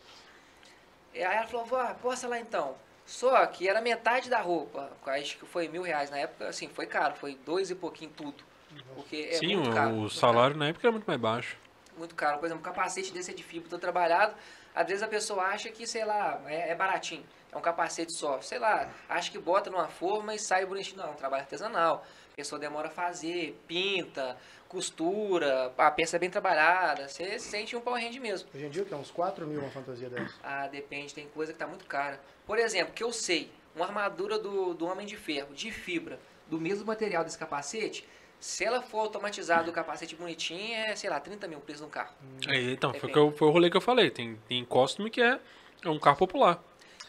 E 1.13 1.23
aí 1.23 1.37
ela 1.37 1.47
falou, 1.47 1.67
vó, 1.67 1.85
posta 2.01 2.27
lá 2.27 2.41
então. 2.41 2.77
Só 3.05 3.45
que 3.45 3.69
era 3.69 3.83
metade 3.83 4.31
da 4.31 4.41
roupa, 4.41 4.91
acho 5.05 5.37
que 5.37 5.45
foi 5.45 5.69
mil 5.69 5.83
reais 5.83 6.09
na 6.09 6.17
época, 6.17 6.49
assim, 6.49 6.67
foi 6.69 6.87
caro, 6.87 7.15
foi 7.17 7.35
dois 7.45 7.71
e 7.71 7.75
pouquinho 7.75 8.11
tudo. 8.17 8.48
Porque 8.95 9.29
é 9.31 9.35
Sim, 9.39 9.57
muito 9.57 9.71
o, 9.71 9.75
caro. 9.75 9.91
o 9.91 9.93
muito 10.01 10.15
salário 10.15 10.57
na 10.57 10.69
época 10.69 10.87
era 10.87 10.93
muito 10.93 11.07
mais 11.07 11.21
baixo. 11.21 11.57
muito 11.97 12.15
caro. 12.15 12.39
Por 12.39 12.47
exemplo, 12.47 12.61
um 12.61 12.65
capacete 12.65 13.13
desse 13.13 13.31
é 13.31 13.35
de 13.35 13.43
fibra, 13.43 13.69
todo 13.71 13.81
trabalhado. 13.81 14.35
Às 14.75 14.87
vezes 14.87 15.03
a 15.03 15.09
pessoa 15.09 15.45
acha 15.45 15.69
que, 15.71 15.87
sei 15.87 16.05
lá, 16.05 16.41
é, 16.47 16.71
é 16.71 16.75
baratinho. 16.75 17.25
É 17.51 17.57
um 17.57 17.61
capacete 17.61 18.13
só. 18.13 18.41
Sei 18.41 18.59
lá, 18.59 18.89
acha 19.09 19.31
que 19.31 19.39
bota 19.39 19.71
numa 19.71 19.89
forma 19.89 20.35
e 20.35 20.39
sai 20.39 20.65
bonitinho. 20.67 20.99
Não, 20.99 21.09
é 21.09 21.11
um 21.11 21.15
trabalho 21.15 21.43
artesanal. 21.43 22.05
A 22.33 22.37
pessoa 22.37 22.59
demora 22.59 22.87
a 22.87 22.91
fazer, 22.91 23.61
pinta, 23.67 24.37
costura, 24.69 25.73
a 25.77 25.91
peça 25.91 26.17
é 26.17 26.19
bem 26.19 26.31
trabalhada. 26.31 27.09
Você 27.09 27.39
sente 27.39 27.75
um 27.75 27.81
power 27.81 28.01
hand 28.05 28.21
mesmo. 28.21 28.49
Hoje 28.55 28.65
em 28.67 28.71
dia, 28.71 28.83
o 28.83 28.87
que 28.87 28.95
é 28.95 28.97
uns 28.97 29.11
4 29.11 29.47
mil 29.47 29.61
uma 29.61 29.71
fantasia 29.71 30.09
dessa. 30.09 30.35
Ah, 30.43 30.69
depende, 30.69 31.13
tem 31.15 31.27
coisa 31.29 31.53
que 31.53 31.59
tá 31.59 31.67
muito 31.67 31.85
cara. 31.87 32.21
Por 32.47 32.59
exemplo, 32.59 32.93
que 32.95 33.03
eu 33.03 33.13
sei, 33.13 33.51
uma 33.75 33.87
armadura 33.87 34.39
do, 34.39 34.75
do 34.75 34.87
Homem 34.87 35.07
de 35.07 35.17
Ferro, 35.17 35.53
de 35.53 35.73
fibra, 35.73 36.21
do 36.47 36.61
mesmo 36.61 36.87
material 36.87 37.25
desse 37.25 37.37
capacete, 37.39 38.07
se 38.41 38.65
ela 38.65 38.81
for 38.83 39.01
automatizada, 39.01 39.69
o 39.69 39.73
capacete 39.73 40.15
bonitinho, 40.15 40.75
é, 40.75 40.95
sei 40.97 41.11
lá, 41.11 41.19
30 41.19 41.49
mil 41.49 41.59
preso 41.61 41.83
no 41.85 41.91
carro. 41.91 42.13
Aí, 42.49 42.73
então, 42.73 42.93
foi, 42.95 43.11
eu- 43.15 43.33
foi 43.33 43.49
o 43.49 43.51
rolê 43.51 43.71
que 43.71 43.77
eu 43.77 43.81
falei. 43.81 44.11
Tem, 44.11 44.37
tem 44.49 44.65
costume 44.65 45.11
que 45.11 45.21
é, 45.21 45.39
é 45.85 45.89
um 45.89 45.99
carro 45.99 46.17
popular. 46.17 46.63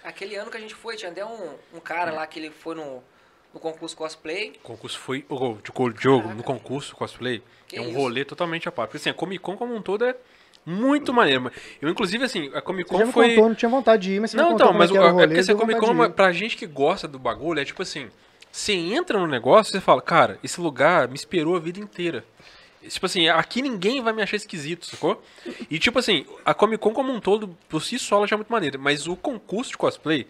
Aquele 0.03 0.35
ano 0.35 0.49
que 0.49 0.57
a 0.57 0.59
gente 0.59 0.73
foi, 0.73 0.95
tinha 0.95 1.11
até 1.11 1.25
um, 1.25 1.55
um 1.73 1.79
cara 1.79 2.11
lá 2.11 2.25
que 2.25 2.39
ele 2.39 2.49
foi 2.49 2.73
no, 2.73 3.03
no 3.53 3.59
concurso 3.59 3.95
cosplay. 3.95 4.53
O 4.63 4.67
concurso 4.67 4.97
foi. 4.97 5.25
O 5.29 5.55
de 5.55 5.71
o 5.71 5.91
jogo, 6.01 6.21
Caraca. 6.23 6.35
no 6.35 6.43
concurso 6.43 6.95
cosplay, 6.95 7.43
Que 7.67 7.77
é 7.77 7.81
um 7.81 7.89
isso? 7.89 7.97
rolê 7.97 8.23
totalmente 8.25 8.67
à 8.67 8.71
parte. 8.71 8.89
Porque 8.91 8.97
assim, 8.97 9.09
a 9.09 9.13
Comic 9.13 9.43
Con 9.43 9.57
como 9.57 9.75
um 9.75 9.81
todo 9.81 10.05
é 10.05 10.15
muito 10.65 11.13
maneiro. 11.13 11.41
mas 11.41 11.53
Eu, 11.81 11.89
inclusive, 11.89 12.23
assim, 12.23 12.49
a 12.53 12.61
Comic 12.61 12.89
Você 12.89 12.95
já 12.95 13.01
Con 13.01 13.07
me 13.07 13.13
foi. 13.13 13.29
contou, 13.29 13.49
não 13.49 13.55
tinha 13.55 13.69
vontade 13.69 14.03
de 14.03 14.13
ir, 14.13 14.19
mas 14.19 14.31
você 14.31 14.37
Não, 14.37 14.53
então, 14.53 14.73
mas 14.73 14.89
é, 14.89 14.93
que 14.93 14.99
o, 14.99 15.01
o 15.01 15.05
é 15.05 15.11
rolê, 15.11 15.27
porque 15.27 15.39
assim, 15.41 15.51
a 15.51 15.55
Comic 15.55 15.79
Con, 15.79 16.07
de 16.07 16.13
pra 16.13 16.31
gente 16.31 16.55
que 16.57 16.65
gosta 16.65 17.07
do 17.07 17.19
bagulho, 17.19 17.59
é 17.59 17.65
tipo 17.65 17.81
assim, 17.81 18.09
você 18.51 18.73
entra 18.73 19.17
no 19.19 19.27
negócio 19.27 19.71
e 19.71 19.73
você 19.73 19.81
fala, 19.81 20.01
cara, 20.01 20.39
esse 20.43 20.59
lugar 20.59 21.07
me 21.07 21.15
esperou 21.15 21.55
a 21.55 21.59
vida 21.59 21.79
inteira. 21.79 22.23
Tipo 22.87 23.05
assim, 23.05 23.27
aqui 23.27 23.61
ninguém 23.61 24.01
vai 24.01 24.13
me 24.13 24.21
achar 24.21 24.37
esquisito, 24.37 24.85
sacou? 24.85 25.21
E 25.69 25.77
tipo 25.77 25.99
assim, 25.99 26.25
a 26.45 26.53
Comic 26.53 26.81
Con 26.81 26.93
como 26.93 27.11
um 27.11 27.19
todo, 27.19 27.49
por 27.67 27.81
si 27.83 27.99
só, 27.99 28.17
ela 28.17 28.27
já 28.27 28.35
é 28.35 28.37
muito 28.37 28.51
maneira. 28.51 28.77
Mas 28.77 29.05
o 29.05 29.17
concurso 29.17 29.71
de 29.71 29.77
cosplay, 29.77 30.25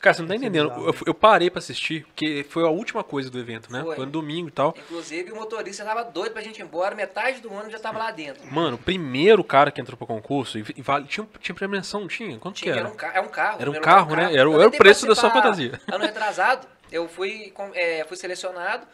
cara, 0.00 0.14
você 0.14 0.22
não 0.22 0.28
tá 0.28 0.34
Isso 0.34 0.42
é 0.44 0.48
entendendo. 0.48 0.72
Eu, 0.82 0.94
eu 1.08 1.12
parei 1.14 1.50
pra 1.50 1.58
assistir, 1.58 2.06
porque 2.06 2.44
foi 2.48 2.64
a 2.64 2.70
última 2.70 3.04
coisa 3.04 3.28
do 3.30 3.38
evento, 3.38 3.70
né? 3.70 3.82
Foi. 3.82 3.96
Foi 3.96 4.06
no 4.06 4.10
domingo 4.12 4.48
e 4.48 4.50
tal. 4.50 4.74
Inclusive, 4.78 5.30
o 5.30 5.36
motorista 5.36 5.84
tava 5.84 6.02
doido 6.02 6.32
pra 6.32 6.40
gente 6.40 6.58
ir 6.58 6.62
embora, 6.62 6.94
metade 6.94 7.42
do 7.42 7.52
ano 7.52 7.70
já 7.70 7.78
tava 7.78 7.98
lá 7.98 8.10
dentro. 8.10 8.50
Mano, 8.50 8.76
o 8.76 8.78
primeiro 8.78 9.44
cara 9.44 9.70
que 9.70 9.78
entrou 9.78 9.98
pro 9.98 10.06
concurso, 10.06 10.58
e, 10.58 10.64
e 10.76 10.80
vale, 10.80 11.04
tinha, 11.04 11.28
tinha 11.38 11.54
premiação, 11.54 12.08
tinha? 12.08 12.38
Quanto 12.38 12.56
Tinha, 12.56 12.72
que 12.72 12.78
era 12.78 12.88
era? 12.88 12.94
um, 12.94 12.96
ca- 12.96 13.12
é 13.14 13.20
um 13.20 13.28
carro. 13.28 13.56
Era 13.60 13.70
um 13.70 13.74
primeiro 13.74 13.84
carro, 13.84 14.16
né? 14.16 14.22
Era 14.32 14.40
era 14.50 14.68
o 14.68 14.72
preço 14.72 15.06
da 15.06 15.14
sua 15.14 15.30
fantasia. 15.30 15.78
Ano 15.92 16.02
retrasado, 16.02 16.66
eu 16.92 17.08
fui, 17.08 17.52
é, 17.74 18.04
fui 18.04 18.16
selecionado, 18.16 18.86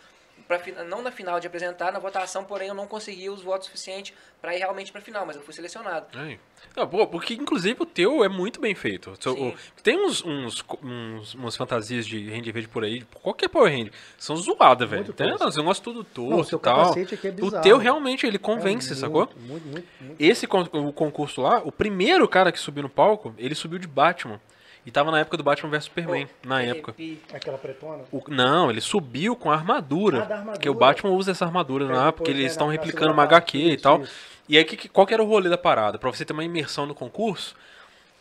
pra, 0.46 0.58
fin- 0.58 0.72
não 0.88 1.02
na 1.02 1.10
final 1.10 1.40
de 1.40 1.46
apresentar, 1.46 1.90
na 1.92 1.98
votação, 1.98 2.44
porém 2.44 2.68
eu 2.68 2.74
não 2.74 2.86
consegui 2.86 3.28
os 3.30 3.42
votos 3.42 3.66
suficientes 3.66 4.12
pra 4.40 4.54
ir 4.54 4.58
realmente 4.58 4.92
pra 4.92 5.00
final, 5.00 5.24
mas 5.26 5.34
eu 5.34 5.42
fui 5.42 5.52
selecionado. 5.54 6.06
É. 6.18 6.38
Não, 6.76 6.86
pô, 6.86 7.06
porque 7.06 7.34
inclusive 7.34 7.82
o 7.82 7.86
teu 7.86 8.22
é 8.22 8.28
muito 8.28 8.60
bem 8.60 8.74
feito. 8.74 9.10
O 9.12 9.54
tem 9.82 9.98
uns, 9.98 10.22
uns, 10.24 10.62
uns- 10.82 11.34
umas 11.34 11.56
fantasias 11.56 12.06
de 12.06 12.28
Ranger 12.30 12.52
Verde 12.52 12.68
por 12.68 12.84
aí, 12.84 13.02
qualquer 13.22 13.48
Power 13.48 13.72
Ranger, 13.72 13.92
são 14.18 14.36
zoadas, 14.36 14.88
velho. 14.88 15.04
Muito 15.04 15.16
Tem 15.16 15.32
uns 15.32 15.56
negócios 15.56 15.80
tudo 15.80 16.04
torto 16.04 16.44
seu 16.44 16.58
e 16.58 16.60
tal. 16.62 16.76
capacete 16.82 17.14
aqui 17.14 17.28
é 17.28 17.34
O 17.44 17.50
teu 17.62 17.78
realmente 17.78 18.26
ele 18.26 18.38
convence, 18.38 18.92
É 18.92 18.96
sacou? 18.96 19.20
Muito, 19.36 19.38
muito, 19.40 19.66
muito, 19.68 19.86
muito. 20.00 20.20
Esse 20.20 20.46
con- 20.46 20.68
o 20.72 20.92
concurso 20.92 21.40
lá, 21.40 21.60
o 21.64 21.72
primeiro 21.72 22.28
cara 22.28 22.52
que 22.52 22.58
subiu 22.60 22.82
no 22.82 22.90
palco, 22.90 23.34
ele 23.38 23.54
subiu 23.54 23.78
de 23.78 23.88
Batman. 23.88 24.38
E 24.86 24.90
tava 24.92 25.10
na 25.10 25.18
época 25.18 25.36
do 25.36 25.42
Batman 25.42 25.68
vs 25.70 25.84
Superman, 25.84 26.26
Pô, 26.26 26.48
na 26.48 26.62
época. 26.62 26.94
Aquela 27.34 27.58
pretona? 27.58 28.04
O- 28.12 28.22
não, 28.28 28.70
ele 28.70 28.80
subiu 28.80 29.34
com 29.34 29.50
a 29.50 29.54
armadura. 29.54 30.18
Ah, 30.18 30.24
da 30.24 30.34
armadura. 30.36 30.52
Porque 30.56 30.68
o 30.70 30.74
Batman 30.74 31.10
usa 31.10 31.32
essa 31.32 31.44
armadura 31.44 31.84
É, 31.84 31.88
depois, 31.88 32.12
porque 32.14 32.30
eles 32.30 32.42
né, 32.44 32.46
estão 32.48 32.68
na- 32.68 32.74
na 32.74 32.78
replicando 32.80 33.12
uma 33.12 33.24
HQ 33.24 33.58
e 33.58 33.74
isso, 33.74 33.82
tal. 33.82 34.02
isso. 34.02 34.14
E 34.48 34.56
aí, 34.56 34.64
que, 34.64 34.88
qual 34.88 35.04
que 35.04 35.12
era 35.12 35.20
o 35.22 35.26
rolê 35.26 35.48
da 35.50 35.58
parada? 35.58 35.98
Pra 35.98 36.08
você 36.08 36.24
ter 36.24 36.32
uma 36.32 36.44
imersão 36.44 36.86
no 36.86 36.94
concurso, 36.94 37.56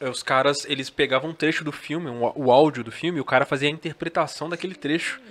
os 0.01 0.21
caras, 0.21 0.65
eles 0.65 0.89
pegavam 0.89 1.29
um 1.29 1.34
trecho 1.34 1.63
do 1.63 1.71
filme, 1.71 2.10
um, 2.10 2.31
o 2.36 2.51
áudio 2.51 2.84
do 2.84 2.91
filme, 2.91 3.17
e 3.17 3.21
o 3.21 3.25
cara 3.25 3.45
fazia 3.45 3.69
a 3.69 3.71
interpretação 3.71 4.49
daquele 4.49 4.75
trecho. 4.75 5.21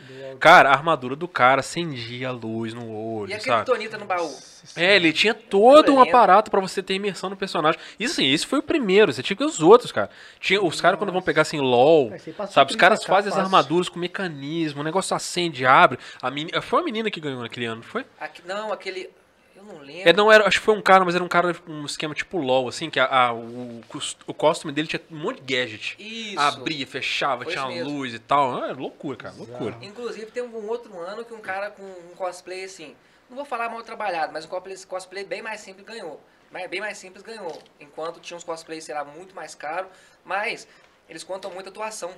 Cara, 0.40 0.70
a 0.70 0.72
armadura 0.72 1.14
do 1.14 1.28
cara 1.28 1.60
acendia 1.60 2.28
a 2.28 2.32
luz 2.32 2.74
no 2.74 2.90
olho, 2.90 3.30
E 3.30 3.34
a 3.34 3.40
sabe? 3.40 3.64
criptonita 3.64 3.96
no 3.98 4.04
baú? 4.04 4.28
É, 4.74 4.96
ele 4.96 5.12
tinha 5.12 5.32
todo 5.34 5.94
um 5.94 6.00
aparato 6.00 6.50
pra 6.50 6.60
você 6.60 6.82
ter 6.82 6.94
imersão 6.94 7.30
no 7.30 7.36
personagem. 7.36 7.78
Isso 8.00 8.14
assim, 8.14 8.26
esse 8.32 8.44
foi 8.46 8.58
o 8.58 8.62
primeiro, 8.62 9.12
você 9.12 9.22
tinha 9.22 9.36
que 9.36 9.44
os 9.44 9.60
outros, 9.60 9.92
cara. 9.92 10.10
Tinha, 10.40 10.60
os 10.62 10.80
caras 10.80 10.98
quando 10.98 11.12
vão 11.12 11.22
pegar 11.22 11.42
assim, 11.42 11.60
LOL, 11.60 12.10
sabe? 12.50 12.70
Os 12.72 12.76
30K 12.76 12.78
caras 12.78 13.04
fazem 13.04 13.30
as 13.32 13.38
armaduras 13.38 13.88
com 13.88 13.98
mecanismo, 13.98 14.80
o 14.80 14.84
negócio 14.84 15.14
acende, 15.14 15.64
abre. 15.64 15.98
A 16.20 16.30
meni- 16.30 16.50
Foi 16.62 16.80
a 16.80 16.84
menina 16.84 17.10
que 17.10 17.20
ganhou 17.20 17.40
naquele 17.42 17.66
ano, 17.66 17.76
não 17.76 17.82
foi? 17.82 18.04
Aqui- 18.18 18.42
não, 18.46 18.72
aquele. 18.72 19.10
Eu 19.66 19.74
não 19.74 19.80
lembro. 19.80 20.08
É, 20.08 20.12
não 20.12 20.30
era, 20.32 20.46
acho 20.46 20.58
que 20.58 20.64
foi 20.64 20.74
um 20.74 20.82
cara, 20.82 21.04
mas 21.04 21.14
era 21.14 21.22
um 21.24 21.28
cara, 21.28 21.56
um 21.66 21.84
esquema 21.86 22.14
tipo 22.14 22.38
LOL, 22.38 22.68
assim, 22.68 22.90
que 22.90 23.00
a, 23.00 23.06
a- 23.06 23.32
o, 23.32 23.80
o 24.26 24.34
costume 24.34 24.72
dele 24.72 24.88
tinha 24.88 25.00
um 25.10 25.16
monte 25.16 25.40
de 25.42 25.54
gadget. 25.54 25.96
Isso. 25.98 26.38
Abria, 26.38 26.86
fechava, 26.86 27.44
tinha 27.44 27.66
mesmo. 27.66 27.90
luz 27.90 28.12
e 28.14 28.18
tal. 28.18 28.64
É 28.64 28.72
loucura, 28.72 29.16
cara, 29.16 29.34
loucura. 29.36 29.76
Inclusive, 29.82 30.26
tem 30.30 30.42
um 30.42 30.68
outro 30.68 30.98
ano 30.98 31.24
que 31.24 31.32
um 31.34 31.40
cara 31.40 31.70
com 31.70 31.82
um 31.82 32.14
cosplay 32.16 32.64
assim, 32.64 32.94
não 33.28 33.36
vou 33.36 33.44
falar 33.44 33.68
mal 33.68 33.82
trabalhado, 33.82 34.32
mas 34.32 34.44
um 34.44 34.48
cosplay, 34.48 34.76
cosplay 34.86 35.24
bem 35.24 35.42
mais 35.42 35.60
simples 35.60 35.86
ganhou. 35.86 36.20
Mas 36.50 36.68
bem 36.70 36.80
mais 36.80 36.98
simples 36.98 37.22
ganhou. 37.22 37.58
Enquanto 37.80 38.20
tinha 38.20 38.36
uns 38.36 38.44
cosplays, 38.44 38.84
sei 38.84 38.94
lá, 38.94 39.04
muito 39.04 39.34
mais 39.34 39.54
caro, 39.56 39.88
mas 40.24 40.68
eles 41.08 41.24
contam 41.24 41.50
muito 41.50 41.68
atuação. 41.68 42.12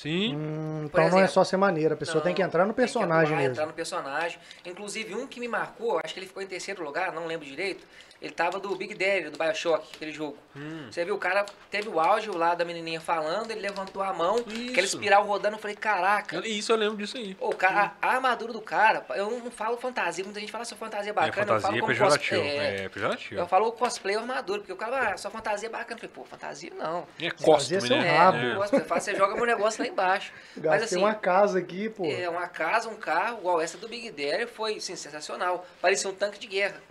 Sim. 0.00 0.36
Hum, 0.36 0.82
então 0.84 1.00
não 1.00 1.06
é 1.18 1.22
exemplo, 1.22 1.32
só 1.32 1.42
ser 1.42 1.56
maneira, 1.56 1.94
a 1.94 1.96
pessoa 1.96 2.22
tem 2.22 2.32
que 2.32 2.40
entrar 2.40 2.64
no 2.64 2.72
tem 2.72 2.74
que 2.74 2.80
personagem 2.82 3.34
atuar, 3.34 3.36
mesmo. 3.36 3.52
entrar 3.52 3.66
no 3.66 3.72
personagem. 3.72 4.38
Inclusive, 4.64 5.14
um 5.16 5.26
que 5.26 5.40
me 5.40 5.48
marcou, 5.48 6.00
acho 6.04 6.14
que 6.14 6.20
ele 6.20 6.26
ficou 6.26 6.40
em 6.40 6.46
terceiro 6.46 6.84
lugar, 6.84 7.12
não 7.12 7.26
lembro 7.26 7.44
direito. 7.44 7.84
Ele 8.20 8.32
tava 8.32 8.58
do 8.58 8.74
Big 8.74 8.94
Daddy, 8.94 9.30
do 9.30 9.38
Bioshock, 9.38 9.88
aquele 9.94 10.10
jogo. 10.12 10.36
Hum. 10.56 10.88
Você 10.90 11.04
viu, 11.04 11.14
o 11.14 11.18
cara 11.18 11.46
teve 11.70 11.88
o 11.88 12.00
áudio 12.00 12.36
lá 12.36 12.54
da 12.54 12.64
menininha 12.64 13.00
falando, 13.00 13.52
ele 13.52 13.60
levantou 13.60 14.02
a 14.02 14.12
mão, 14.12 14.36
aquele 14.38 14.70
Isso. 14.72 14.96
espiral 14.96 15.24
rodando, 15.24 15.54
eu 15.54 15.60
falei, 15.60 15.76
caraca. 15.76 16.44
Isso 16.46 16.72
eu 16.72 16.76
lembro 16.76 16.96
disso 16.96 17.16
aí. 17.16 17.36
Ô, 17.38 17.50
cara, 17.50 17.92
a, 18.02 18.08
a 18.08 18.14
armadura 18.16 18.52
do 18.52 18.60
cara, 18.60 19.06
eu 19.10 19.30
não 19.30 19.50
falo 19.52 19.76
fantasia, 19.76 20.24
muita 20.24 20.40
gente 20.40 20.50
fala 20.50 20.64
sua 20.64 20.76
fantasia 20.76 21.10
é 21.10 21.12
bacana, 21.12 21.30
é 21.30 21.46
fantasia 21.46 21.56
eu 21.56 21.62
falo 21.62 21.74
como 21.80 21.86
pejorativo. 21.92 22.40
cosplay. 22.40 22.58
É, 22.58 22.84
É, 22.84 22.88
pejorativo. 22.88 23.40
Eu 23.40 23.46
falo 23.46 23.72
cosplay 23.72 24.16
ou 24.16 24.22
armadura, 24.22 24.58
porque 24.60 24.72
o 24.72 24.76
cara, 24.76 25.12
ah, 25.12 25.16
sua 25.16 25.30
fantasia 25.30 25.68
é 25.68 25.70
bacana. 25.70 25.94
Eu 25.94 25.98
falei, 25.98 26.14
pô, 26.14 26.24
fantasia 26.24 26.72
não. 26.76 27.06
É 27.20 27.30
costume, 27.30 27.80
seu 27.80 27.96
né? 27.96 28.16
rabo. 28.16 28.38
É, 28.38 28.54
cosplay, 28.56 29.00
você 29.00 29.14
joga 29.14 29.36
meu 29.36 29.46
negócio 29.46 29.80
lá 29.80 29.88
embaixo. 29.88 30.32
Mas 30.56 30.64
Gastei 30.64 30.84
assim, 30.84 30.96
uma 30.96 31.14
casa 31.14 31.60
aqui, 31.60 31.88
pô. 31.88 32.04
é, 32.04 32.28
uma 32.28 32.48
casa, 32.48 32.88
um 32.88 32.96
carro, 32.96 33.38
igual 33.38 33.60
essa 33.60 33.78
do 33.78 33.88
Big 33.88 34.10
Daddy, 34.10 34.46
foi 34.46 34.76
assim, 34.76 34.96
sensacional. 34.96 35.64
Parecia 35.80 36.10
um 36.10 36.14
tanque 36.14 36.38
de 36.40 36.48
guerra. 36.48 36.82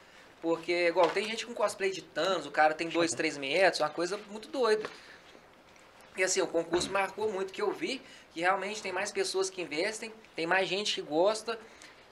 Porque, 0.48 0.88
igual, 0.88 1.10
tem 1.10 1.26
gente 1.26 1.46
com 1.46 1.54
cosplay 1.54 1.92
de 1.92 2.02
Thanos, 2.02 2.46
o 2.46 2.52
cara 2.52 2.74
tem 2.74 2.88
2, 2.88 3.12
3 3.12 3.38
metros, 3.38 3.82
uma 3.82 3.90
coisa 3.90 4.18
muito 4.32 4.48
doida. 4.48 4.90
E 6.16 6.24
assim, 6.24 6.40
o 6.40 6.48
concurso 6.48 6.90
marcou 6.90 7.30
muito 7.30 7.52
que 7.52 7.62
eu 7.62 7.70
vi 7.70 8.02
que 8.32 8.40
realmente 8.40 8.82
tem 8.82 8.94
mais 8.94 9.12
pessoas 9.12 9.50
que 9.50 9.62
investem, 9.62 10.10
tem 10.38 10.48
mais 10.48 10.70
gente 10.70 10.96
que 10.96 11.02
gosta. 11.02 11.60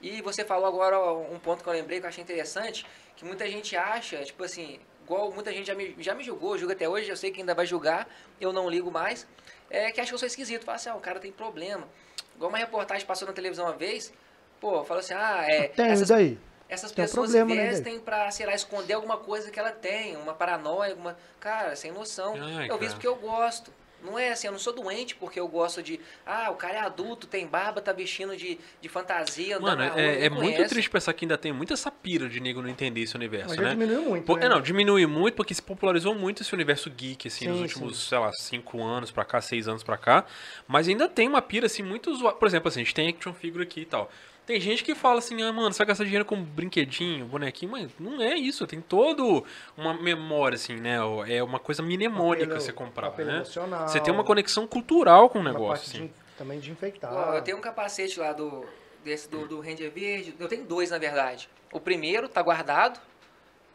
E 0.02 0.20
você 0.20 0.44
falou 0.44 0.66
agora 0.66 1.00
um 1.00 1.38
ponto 1.38 1.64
que 1.64 1.70
eu 1.70 1.72
lembrei 1.72 1.98
que 1.98 2.04
eu 2.04 2.10
achei 2.10 2.22
interessante, 2.22 2.84
que 3.16 3.24
muita 3.24 3.48
gente 3.48 3.74
acha, 3.74 4.22
tipo 4.22 4.44
assim, 4.44 4.80
igual 5.02 5.32
muita 5.32 5.50
gente 5.50 5.68
já 5.68 5.74
me, 5.74 5.96
já 5.98 6.14
me 6.14 6.22
julgou, 6.22 6.58
julga 6.58 6.74
até 6.74 6.86
hoje, 6.86 7.08
eu 7.08 7.16
sei 7.16 7.30
que 7.30 7.40
ainda 7.40 7.54
vai 7.54 7.64
julgar, 7.64 8.06
eu 8.38 8.52
não 8.52 8.68
ligo 8.68 8.90
mais, 8.90 9.26
é 9.70 9.90
que 9.90 9.98
acha 9.98 10.10
que 10.10 10.14
eu 10.14 10.18
sou 10.18 10.26
esquisito. 10.26 10.62
Fala 10.62 10.76
assim, 10.76 10.90
ah, 10.90 10.94
o 10.94 11.00
cara 11.00 11.18
tem 11.18 11.32
problema. 11.32 11.88
Igual 12.34 12.50
uma 12.50 12.58
reportagem 12.58 13.06
passou 13.06 13.26
na 13.26 13.32
televisão 13.32 13.64
uma 13.64 13.72
vez, 13.72 14.12
pô, 14.60 14.84
falou 14.84 15.00
assim, 15.00 15.14
ah, 15.14 15.42
é. 15.48 15.68
Tem, 15.68 15.86
essas 15.86 16.10
e 16.10 16.12
daí? 16.12 16.38
Essas 16.68 16.92
Tem 16.92 17.04
um 17.04 17.06
pessoas 17.06 17.30
problema, 17.30 17.54
né, 17.54 17.68
investem 17.68 18.00
pra, 18.00 18.30
sei 18.30 18.46
lá, 18.46 18.54
esconder 18.54 18.94
alguma 18.94 19.16
coisa 19.16 19.50
que 19.50 19.58
ela 19.58 19.72
tem, 19.72 20.16
uma 20.16 20.34
paranoia, 20.34 20.90
alguma. 20.90 21.16
Cara, 21.38 21.76
sem 21.76 21.92
noção. 21.92 22.34
Ai, 22.34 22.68
eu 22.68 22.74
vi 22.74 22.80
cara. 22.80 22.84
isso 22.84 22.94
porque 22.94 23.06
eu 23.06 23.16
gosto. 23.16 23.72
Não 24.02 24.18
é 24.18 24.30
assim, 24.30 24.46
eu 24.46 24.52
não 24.52 24.58
sou 24.58 24.72
doente 24.72 25.16
porque 25.16 25.40
eu 25.40 25.48
gosto 25.48 25.82
de. 25.82 25.98
Ah, 26.24 26.50
o 26.50 26.54
cara 26.54 26.74
é 26.74 26.80
adulto, 26.80 27.26
tem 27.26 27.46
barba, 27.46 27.80
tá 27.80 27.92
vestindo 27.92 28.36
de, 28.36 28.58
de 28.80 28.88
fantasia, 28.88 29.56
andando 29.56 29.78
Mano, 29.78 29.84
na 29.84 29.88
rua, 29.88 30.00
é, 30.00 30.26
é 30.26 30.30
muito 30.30 30.64
triste 30.68 30.90
pensar 30.90 31.12
que 31.14 31.24
ainda 31.24 31.36
tem 31.38 31.52
muita 31.52 31.72
essa 31.74 31.90
pira 31.90 32.28
de 32.28 32.38
nego 32.38 32.62
não 32.62 32.68
entender 32.68 33.00
esse 33.00 33.16
universo, 33.16 33.48
Mas 33.48 33.58
né? 33.58 33.70
diminuiu 33.70 34.02
muito, 34.02 34.36
né? 34.36 34.46
é, 34.46 34.48
não, 34.48 34.60
diminui 34.60 35.06
muito 35.06 35.34
porque 35.34 35.54
se 35.54 35.62
popularizou 35.62 36.14
muito 36.14 36.42
esse 36.42 36.54
universo 36.54 36.90
geek, 36.90 37.26
assim, 37.26 37.48
nos 37.48 37.56
Sim, 37.56 37.62
últimos, 37.62 37.98
sim. 37.98 38.08
sei 38.10 38.18
lá, 38.18 38.30
cinco 38.32 38.84
anos 38.84 39.10
pra 39.10 39.24
cá, 39.24 39.40
seis 39.40 39.66
anos 39.66 39.82
pra 39.82 39.96
cá. 39.96 40.24
Mas 40.68 40.86
ainda 40.88 41.08
tem 41.08 41.26
uma 41.26 41.42
pira, 41.42 41.66
assim, 41.66 41.82
muito 41.82 42.14
zoada. 42.14 42.36
Por 42.36 42.46
exemplo, 42.46 42.68
assim, 42.68 42.80
a 42.82 42.84
gente 42.84 42.94
tem 42.94 43.08
action 43.08 43.32
figure 43.32 43.62
aqui 43.64 43.80
e 43.80 43.86
tal. 43.86 44.10
Tem 44.46 44.60
gente 44.60 44.84
que 44.84 44.94
fala 44.94 45.18
assim, 45.18 45.42
ah, 45.42 45.52
mano, 45.52 45.72
você 45.72 45.78
vai 45.78 45.88
gastar 45.88 46.04
dinheiro 46.04 46.24
com 46.24 46.40
brinquedinho, 46.40 47.26
bonequinho, 47.26 47.72
mas 47.72 47.90
não 47.98 48.22
é 48.22 48.36
isso, 48.36 48.64
tem 48.66 48.80
todo 48.80 49.44
uma 49.76 49.92
memória, 49.92 50.54
assim, 50.54 50.76
né? 50.76 50.98
É 51.28 51.42
uma 51.42 51.58
coisa 51.58 51.82
mnemônica 51.82 52.44
Apelo- 52.44 52.60
você 52.60 52.72
comprar, 52.72 53.10
né? 53.18 53.36
emocional. 53.36 53.88
Você 53.88 53.98
tem 54.00 54.14
uma 54.14 54.22
conexão 54.22 54.64
cultural 54.66 55.28
com 55.28 55.38
o 55.38 55.40
Uma 55.40 55.50
negócio, 55.52 55.84
parte 55.84 55.96
assim. 55.96 56.06
de- 56.06 56.36
também 56.38 56.60
de 56.60 56.70
infectar. 56.70 57.12
Eu 57.34 57.42
tenho 57.42 57.56
um 57.56 57.60
capacete 57.60 58.20
lá 58.20 58.32
do. 58.32 58.64
Desse 59.04 59.28
do, 59.28 59.46
do 59.46 59.60
Ranger 59.60 59.90
Verde. 59.90 60.34
Eu 60.38 60.48
tenho 60.48 60.64
dois, 60.64 60.90
na 60.90 60.98
verdade. 60.98 61.48
O 61.72 61.78
primeiro 61.80 62.28
tá 62.28 62.42
guardado. 62.42 62.98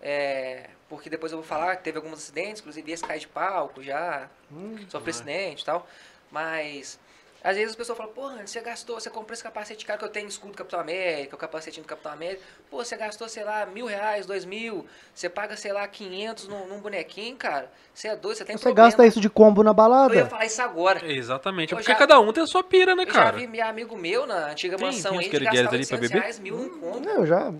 é, 0.01 0.69
porque 0.89 1.09
depois 1.09 1.31
eu 1.31 1.37
vou 1.37 1.47
falar 1.47 1.75
que 1.77 1.83
teve 1.83 1.97
alguns 1.97 2.13
acidentes, 2.19 2.59
inclusive 2.59 2.91
esse 2.91 3.03
cai 3.03 3.17
de 3.19 3.27
palco 3.27 3.81
já. 3.83 4.29
Hum, 4.51 4.75
sofre 4.89 5.09
acidente 5.11 5.61
e 5.63 5.65
tal. 5.65 5.87
Mas. 6.31 6.99
Às 7.43 7.55
vezes 7.55 7.71
as 7.71 7.75
pessoas 7.75 7.97
falam, 7.97 8.13
porra, 8.13 8.45
você 8.45 8.61
gastou, 8.61 8.99
você 8.99 9.09
comprou 9.09 9.33
esse 9.33 9.41
capacete 9.43 9.83
caro 9.85 9.97
que 9.99 10.05
eu 10.05 10.09
tenho 10.09 10.27
escudo 10.27 10.51
do 10.51 10.57
Capitão 10.57 10.79
América, 10.79 11.35
o 11.35 11.39
capacetinho 11.39 11.83
do 11.83 11.87
Capitão 11.89 12.11
América. 12.11 12.43
Pô, 12.69 12.83
você 12.85 12.95
gastou, 12.95 13.27
sei 13.27 13.43
lá, 13.43 13.65
mil 13.65 13.87
reais, 13.87 14.25
dois 14.27 14.45
mil, 14.45 14.85
você 15.13 15.27
paga, 15.27 15.57
sei 15.57 15.73
lá, 15.73 15.87
500 15.87 16.47
num, 16.47 16.67
num 16.67 16.79
bonequinho, 16.79 17.35
cara. 17.35 17.71
Você 17.93 18.09
é 18.09 18.15
doido, 18.15 18.37
você 18.37 18.45
tem 18.45 18.55
Você 18.57 18.63
problema. 18.65 18.87
gasta 18.89 19.05
isso 19.07 19.19
de 19.19 19.29
combo 19.29 19.63
na 19.63 19.69
Eu 19.69 19.71
ia 19.71 19.75
balada? 19.75 20.25
falar 20.27 20.45
isso 20.45 20.61
agora. 20.61 21.11
Exatamente, 21.11 21.71
Eu 21.73 21.79
porque 21.79 21.91
já- 21.91 21.97
cada 21.97 22.19
um 22.19 22.31
tem 22.31 22.43
a 22.43 22.47
sua 22.47 22.63
pira, 22.63 22.95
né, 22.95 23.03
Eu 23.03 23.07
já 23.07 23.13
cara? 23.13 23.37
vi 23.37 23.47
meu 23.47 23.65
amigo 23.65 23.97
meu 23.97 24.27
na 24.27 24.49
antiga 24.51 24.77
Tem- 24.77 24.85
mansão 24.85 25.11
tem 25.17 25.21
aí 25.21 25.29
de 25.29 25.39
gastar 25.39 25.49
ali 25.59 25.67
pra 25.67 25.71
800 25.77 25.99
beber? 26.09 26.19
reais, 26.21 26.39
mil 26.39 26.55
num 26.57 26.79
conto. 26.79 27.09
Eu 27.09 27.25
já. 27.25 27.51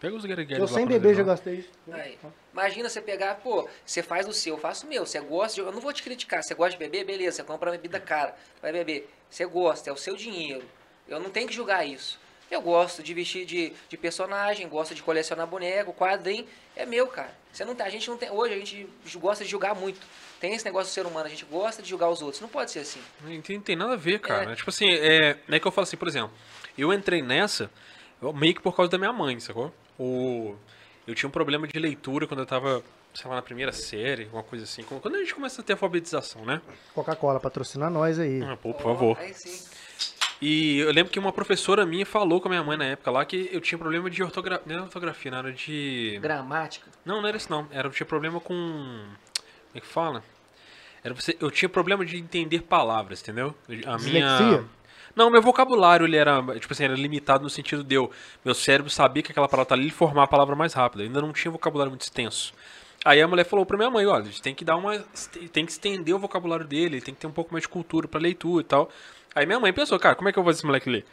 Pega 0.00 0.16
os 0.16 0.24
guerigueiros 0.26 0.68
Eu 0.70 0.74
lá 0.74 0.78
sem 0.80 0.86
beber 0.86 1.14
já 1.14 1.22
gastei 1.22 1.54
isso. 1.60 1.70
Aí, 1.90 2.18
imagina 2.52 2.90
você 2.90 3.00
pegar, 3.00 3.36
pô, 3.36 3.66
você 3.86 4.02
faz 4.02 4.28
o 4.28 4.34
seu, 4.34 4.54
eu 4.56 4.60
faço 4.60 4.84
o 4.84 4.88
meu. 4.88 5.06
Você 5.06 5.18
gosta 5.18 5.54
de. 5.54 5.60
Eu 5.66 5.72
não 5.72 5.80
vou 5.80 5.92
te 5.94 6.02
criticar. 6.02 6.42
Você 6.42 6.54
gosta 6.54 6.72
de 6.72 6.76
beber, 6.76 7.04
beleza. 7.06 7.36
Você 7.38 7.42
compra 7.42 7.70
uma 7.70 7.76
bebida 7.76 7.98
cara, 7.98 8.34
vai 8.60 8.70
beber. 8.70 9.08
Você 9.34 9.44
gosta, 9.46 9.90
é 9.90 9.92
o 9.92 9.96
seu 9.96 10.14
dinheiro. 10.14 10.62
Eu 11.08 11.18
não 11.18 11.28
tenho 11.28 11.48
que 11.48 11.52
julgar 11.52 11.84
isso. 11.84 12.20
Eu 12.48 12.62
gosto 12.62 13.02
de 13.02 13.12
vestir 13.12 13.44
de, 13.44 13.72
de 13.88 13.96
personagem, 13.96 14.68
gosto 14.68 14.94
de 14.94 15.02
colecionar 15.02 15.44
boneco, 15.44 15.92
quadrinho. 15.92 16.46
É 16.76 16.86
meu, 16.86 17.08
cara. 17.08 17.34
Você 17.52 17.64
não 17.64 17.74
tem, 17.74 17.84
a 17.84 17.90
gente 17.90 18.08
não 18.08 18.16
tem. 18.16 18.30
Hoje 18.30 18.54
a 18.54 18.58
gente 18.58 18.88
gosta 19.16 19.42
de 19.42 19.50
julgar 19.50 19.74
muito. 19.74 19.98
Tem 20.38 20.54
esse 20.54 20.64
negócio 20.64 20.88
do 20.88 20.94
ser 20.94 21.04
humano, 21.04 21.26
a 21.26 21.28
gente 21.28 21.44
gosta 21.46 21.82
de 21.82 21.88
julgar 21.88 22.10
os 22.10 22.22
outros. 22.22 22.40
Não 22.40 22.48
pode 22.48 22.70
ser 22.70 22.78
assim. 22.78 23.00
Não 23.22 23.40
tem, 23.40 23.60
tem 23.60 23.74
nada 23.74 23.94
a 23.94 23.96
ver, 23.96 24.20
cara. 24.20 24.52
É. 24.52 24.54
Tipo 24.54 24.70
assim, 24.70 24.88
é, 24.88 25.36
é 25.48 25.58
que 25.58 25.66
eu 25.66 25.72
falo 25.72 25.82
assim, 25.82 25.96
por 25.96 26.06
exemplo, 26.06 26.30
eu 26.78 26.92
entrei 26.92 27.20
nessa 27.20 27.68
meio 28.32 28.54
que 28.54 28.62
por 28.62 28.76
causa 28.76 28.88
da 28.88 28.98
minha 28.98 29.12
mãe, 29.12 29.40
sacou? 29.40 29.74
O, 29.98 30.54
eu 31.08 31.14
tinha 31.16 31.28
um 31.28 31.32
problema 31.32 31.66
de 31.66 31.76
leitura 31.80 32.28
quando 32.28 32.40
eu 32.40 32.46
tava, 32.46 32.84
sei 33.14 33.30
lá, 33.30 33.36
na 33.36 33.42
primeira 33.42 33.72
série, 33.72 34.24
alguma 34.24 34.42
coisa 34.42 34.64
assim. 34.64 34.82
Quando 34.82 35.14
a 35.14 35.18
gente 35.18 35.34
começa 35.34 35.60
a 35.60 35.64
ter 35.64 35.72
alfabetização, 35.74 36.44
né? 36.44 36.60
Coca-Cola 36.94 37.40
patrocina 37.40 37.88
nós 37.88 38.18
aí. 38.18 38.42
Ah, 38.42 38.56
pô, 38.56 38.74
por 38.74 38.82
favor. 38.82 39.18
Aí 39.18 39.32
sim. 39.32 39.72
E 40.42 40.80
eu 40.80 40.92
lembro 40.92 41.12
que 41.12 41.18
uma 41.18 41.32
professora 41.32 41.86
minha 41.86 42.04
falou 42.04 42.40
com 42.40 42.48
a 42.48 42.50
minha 42.50 42.62
mãe 42.62 42.76
na 42.76 42.84
época 42.84 43.10
lá 43.10 43.24
que 43.24 43.48
eu 43.52 43.60
tinha 43.60 43.78
problema 43.78 44.10
de 44.10 44.22
ortografia. 44.22 44.64
Não 44.66 44.74
era 44.74 44.84
ortografia, 44.84 45.30
não 45.30 45.38
era 45.38 45.52
de. 45.52 46.18
Gramática. 46.20 46.90
Não, 47.04 47.22
não 47.22 47.28
era 47.28 47.36
isso 47.36 47.50
não. 47.50 47.66
Era, 47.70 47.88
eu 47.88 47.92
tinha 47.92 48.06
problema 48.06 48.40
com. 48.40 48.54
Como 48.54 49.76
é 49.76 49.80
que 49.80 49.86
fala? 49.86 50.22
Era 51.02 51.14
você, 51.14 51.36
eu 51.40 51.50
tinha 51.50 51.68
problema 51.68 52.04
de 52.04 52.16
entender 52.16 52.62
palavras, 52.62 53.22
entendeu? 53.22 53.54
A 53.86 53.96
Dislexia? 53.96 54.46
minha. 54.46 54.64
Não, 55.14 55.30
meu 55.30 55.40
vocabulário 55.40 56.04
ele 56.04 56.16
era, 56.16 56.42
tipo 56.58 56.72
assim, 56.72 56.84
era 56.84 56.94
limitado 56.94 57.44
no 57.44 57.50
sentido 57.50 57.84
de 57.84 57.94
eu, 57.94 58.10
meu 58.44 58.54
cérebro 58.54 58.90
sabia 58.90 59.22
que 59.22 59.30
aquela 59.30 59.48
palavra 59.48 59.68
tá 59.68 59.74
ali 59.74 59.86
e 59.86 59.90
formar 59.90 60.24
a 60.24 60.26
palavra 60.26 60.56
mais 60.56 60.72
rápido. 60.72 61.02
Eu 61.02 61.06
ainda 61.06 61.20
não 61.20 61.32
tinha 61.32 61.52
vocabulário 61.52 61.90
muito 61.90 62.02
extenso. 62.02 62.52
Aí 63.04 63.20
a 63.20 63.28
mulher 63.28 63.44
falou 63.44 63.66
pra 63.66 63.76
minha 63.76 63.90
mãe, 63.90 64.06
olha, 64.06 64.22
a 64.22 64.26
gente 64.26 64.40
tem 64.40 64.54
que 64.54 64.64
dar 64.64 64.76
uma. 64.76 64.98
tem 65.52 65.66
que 65.66 65.72
estender 65.72 66.14
o 66.14 66.18
vocabulário 66.18 66.64
dele, 66.66 67.00
tem 67.00 67.14
que 67.14 67.20
ter 67.20 67.26
um 67.26 67.32
pouco 67.32 67.52
mais 67.52 67.62
de 67.62 67.68
cultura 67.68 68.08
pra 68.08 68.18
leitura 68.18 68.62
e 68.62 68.64
tal. 68.66 68.90
Aí 69.34 69.44
minha 69.44 69.60
mãe 69.60 69.72
pensou, 69.72 69.98
cara, 69.98 70.14
como 70.14 70.28
é 70.28 70.32
que 70.32 70.38
eu 70.38 70.42
vou 70.42 70.50
fazer 70.50 70.60
esse 70.60 70.66
moleque 70.66 70.88
ler? 70.88 71.04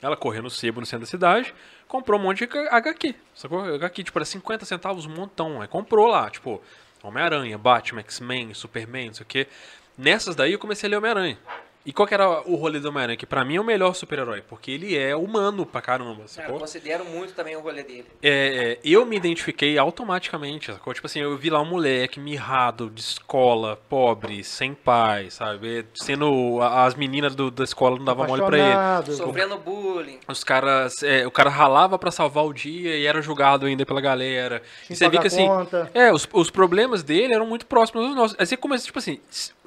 Ela 0.00 0.16
correu 0.16 0.42
no 0.42 0.50
sebo 0.50 0.80
no 0.80 0.86
centro 0.86 1.04
da 1.04 1.10
cidade, 1.10 1.52
comprou 1.88 2.18
um 2.18 2.22
monte 2.22 2.46
de 2.46 2.58
HQ. 2.68 3.14
Sacou? 3.34 3.74
HQ, 3.74 4.04
tipo, 4.04 4.18
era 4.18 4.24
50 4.24 4.64
centavos 4.64 5.06
um 5.06 5.10
montão. 5.10 5.60
Aí 5.60 5.68
comprou 5.68 6.06
lá, 6.06 6.30
tipo, 6.30 6.62
Homem-Aranha, 7.02 7.58
Batman, 7.58 8.00
X-Men, 8.00 8.54
Superman, 8.54 9.08
não 9.08 9.14
sei 9.14 9.24
o 9.24 9.26
quê. 9.26 9.46
Nessas 9.98 10.36
daí 10.36 10.52
eu 10.52 10.58
comecei 10.58 10.86
a 10.86 10.90
ler 10.90 10.96
Homem-Aranha. 10.96 11.38
E 11.84 11.94
qual 11.94 12.06
que 12.06 12.12
era 12.12 12.42
o 12.46 12.56
rolê 12.56 12.78
do 12.78 12.88
Homem-Aranha? 12.90 13.16
Que 13.16 13.24
pra 13.24 13.42
mim 13.42 13.56
é 13.56 13.60
o 13.60 13.64
melhor 13.64 13.94
super-herói, 13.94 14.42
porque 14.46 14.70
ele 14.70 14.98
é 14.98 15.16
humano 15.16 15.64
pra 15.64 15.80
caramba, 15.80 16.10
Cara, 16.16 16.22
eu 16.24 16.28
sacou? 16.28 16.58
considero 16.60 17.06
muito 17.06 17.32
também 17.32 17.56
o 17.56 17.60
rolê 17.60 17.82
dele. 17.82 18.04
É, 18.22 18.30
é, 18.72 18.78
eu 18.84 19.06
me 19.06 19.16
identifiquei 19.16 19.78
automaticamente, 19.78 20.70
sacou? 20.72 20.92
Tipo 20.92 21.06
assim, 21.06 21.20
eu 21.20 21.34
vi 21.38 21.48
lá 21.48 21.58
um 21.60 21.64
moleque 21.64 22.20
mirrado 22.20 22.90
de 22.90 23.00
escola, 23.00 23.80
pobre, 23.88 24.44
sem 24.44 24.74
pai, 24.74 25.30
sabe? 25.30 25.86
Sendo. 25.94 26.60
As 26.60 26.94
meninas 26.94 27.34
do- 27.34 27.50
da 27.50 27.64
escola 27.64 27.96
não 27.96 28.04
davam 28.04 28.26
mole 28.26 28.42
pra 28.44 28.58
ele. 28.58 29.12
Sofrendo 29.16 29.56
bullying. 29.58 30.20
Os 30.28 30.44
caras. 30.44 31.02
é, 31.02 31.26
o 31.26 31.30
cara 31.30 31.48
ralava 31.48 31.98
pra 31.98 32.10
salvar 32.10 32.44
o 32.44 32.52
dia 32.52 32.94
e 32.96 33.06
era 33.06 33.22
julgado 33.22 33.64
ainda 33.64 33.86
pela 33.86 34.02
galera. 34.02 34.62
Sem 34.86 34.94
E 34.94 34.96
você 34.96 35.08
vê 35.08 35.18
que 35.18 35.26
assim. 35.28 35.46
conta. 35.46 35.90
É, 35.94 36.12
os, 36.12 36.28
os 36.32 36.50
problemas 36.50 37.02
dele 37.02 37.32
eram 37.32 37.46
muito 37.46 37.64
próximos 37.64 38.06
dos 38.06 38.14
nossos. 38.14 38.36
Aí 38.38 38.44
você 38.44 38.56
começa, 38.56 38.84
tipo 38.84 38.98
assim, 38.98 39.18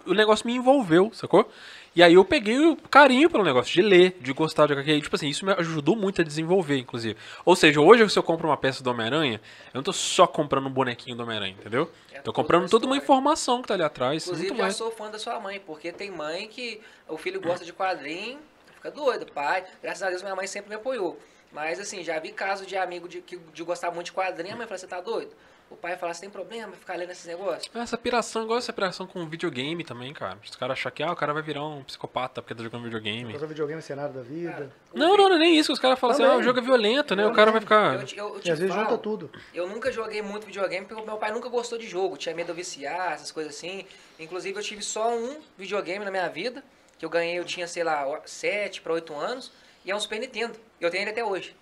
o 0.06 0.14
negócio 0.14 0.46
me 0.46 0.54
envolveu, 0.54 1.10
sacou? 1.14 1.50
E 1.96 2.02
aí 2.02 2.16
eu 2.16 2.26
peguei 2.26 2.58
o 2.60 2.76
carinho 2.76 3.30
pelo 3.30 3.44
negócio 3.44 3.72
de 3.72 3.82
ler, 3.82 4.18
de 4.20 4.34
gostar 4.34 4.66
de 4.66 4.74
HQ. 4.74 5.02
Tipo 5.02 5.16
assim, 5.16 5.28
isso 5.28 5.46
me 5.46 5.52
ajudou 5.54 5.96
muito 5.96 6.22
a 6.22 6.24
desenvolver, 6.24 6.78
inclusive. 6.78 7.16
Ou 7.46 7.56
seja, 7.56 7.80
hoje 7.80 8.10
se 8.10 8.18
eu 8.18 8.24
compro 8.24 8.48
uma 8.48 8.58
peça 8.58 8.84
do 8.84 8.90
Homem-Aranha, 8.90 9.40
eu 9.74 9.78
não 9.78 9.84
tô 9.84 9.94
só 9.94 10.26
comprando 10.26 10.66
um 10.68 10.72
bonequinho 10.72 11.16
do 11.16 11.22
Homem-Aranha, 11.24 11.54
entendeu? 11.60 11.92
É 12.12 12.20
tô 12.20 12.34
comprando 12.34 12.68
toda 12.68 12.88
uma 12.88 12.98
informação 12.98 13.62
que 13.62 13.68
tá 13.68 13.76
ali 13.76 13.84
atrás. 13.84 14.24
Inclusive, 14.24 14.48
muito 14.50 14.58
já 14.58 14.64
mais. 14.64 14.76
sou 14.76 14.90
fã 14.92 15.12
da 15.12 15.20
sua 15.20 15.40
mãe, 15.40 15.60
porque 15.64 15.92
tem 15.92 16.10
mãe 16.10 16.48
que 16.48 16.82
o 17.08 17.16
filho 17.18 17.40
gosta 17.40 17.64
de 17.64 17.72
quadrinho, 17.72 18.40
fica 18.76 18.90
doido, 18.90 19.26
pai. 19.32 19.64
Graças 19.82 20.02
a 20.02 20.10
Deus 20.10 20.24
minha 20.24 20.36
mãe 20.36 20.48
sempre 20.48 20.70
me 20.70 20.76
apoiou. 20.76 21.20
Mas 21.52 21.80
assim, 21.80 22.04
já 22.04 22.18
vi 22.18 22.32
caso 22.32 22.66
de 22.66 22.76
amigo 22.76 23.08
de, 23.08 23.22
que- 23.22 23.38
de 23.38 23.64
gostar 23.64 23.92
muito 23.92 24.08
de 24.08 24.14
quadrinho, 24.14 24.56
a 24.56 24.58
mãe 24.58 24.66
fala, 24.66 24.80
você 24.80 24.88
tá 24.88 25.00
doido? 25.00 25.32
O 25.74 25.76
pai 25.76 25.98
fala, 25.98 26.14
você 26.14 26.22
tem 26.22 26.30
problema 26.30 26.72
ficar 26.74 26.96
lendo 26.96 27.10
esses 27.10 27.26
negócios? 27.26 27.68
Essa 27.76 27.98
piração, 27.98 28.44
igual 28.44 28.60
essa 28.60 28.72
piração 28.72 29.08
com 29.08 29.28
videogame 29.28 29.84
também, 29.84 30.14
cara. 30.14 30.38
Os 30.44 30.56
caras 30.56 30.78
acham 30.78 30.92
que 30.92 31.02
ah, 31.02 31.12
o 31.12 31.16
cara 31.16 31.34
vai 31.34 31.42
virar 31.42 31.66
um 31.66 31.84
psicopata 31.84 32.44
porque 32.44 32.54
tá 32.54 32.64
jogando 32.64 32.84
videogame. 32.84 33.34
Usa 33.36 33.48
videogame 33.48 33.82
cenário 33.82 34.14
da 34.14 34.22
vida. 34.22 34.72
Não, 34.94 35.18
não, 35.18 35.30
não 35.30 35.36
é 35.36 35.40
nem 35.40 35.58
isso. 35.58 35.74
Os 35.74 35.80
caras 35.80 35.98
falam 35.98 36.14
assim, 36.14 36.22
Também. 36.22 36.38
ah, 36.38 36.40
o 36.40 36.44
jogo 36.44 36.60
é 36.60 36.62
violento, 36.62 37.16
né? 37.16 37.26
O 37.26 37.34
cara 37.34 37.52
vai 37.52 37.60
ficar. 37.60 37.96
Eu, 37.96 38.06
te- 38.06 38.18
eu, 38.18 38.36
eu 38.36 38.40
te 38.40 38.48
E 38.48 38.52
às 38.52 38.60
vezes 38.60 38.74
junta 38.76 38.98
tudo. 39.00 39.32
Eu 39.52 39.68
nunca 39.68 39.92
joguei 39.92 40.22
muito 40.22 40.46
videogame 40.46 40.86
porque 40.86 41.02
o 41.02 41.06
meu 41.06 41.18
pai 41.18 41.32
nunca 41.32 41.50
gostou 41.50 41.80
de 41.80 41.88
jogo, 41.88 42.16
tinha 42.18 42.36
medo 42.36 42.46
de 42.46 42.52
eu 42.52 42.56
viciar, 42.56 43.14
essas 43.14 43.32
coisas 43.32 43.56
assim. 43.56 43.86
Inclusive 44.20 44.58
eu 44.58 44.64
tive 44.64 44.84
só 44.84 45.12
um 45.12 45.40
videogame 45.58 46.06
na 46.06 46.12
minha 46.12 46.30
vida, 46.30 46.64
que 47.00 47.04
eu 47.04 47.10
ganhei, 47.10 47.40
eu 47.40 47.44
tinha, 47.46 47.68
sei 47.68 47.84
lá, 47.84 48.06
7 48.26 48.80
para 48.82 48.94
8 48.94 49.14
anos, 49.16 49.52
e 49.84 49.90
é 49.90 49.96
um 49.96 50.00
Super 50.00 50.20
Nintendo. 50.20 50.54
Eu 50.80 50.92
tenho 50.92 51.02
ele 51.02 51.10
até 51.12 51.26
hoje. 51.26 51.56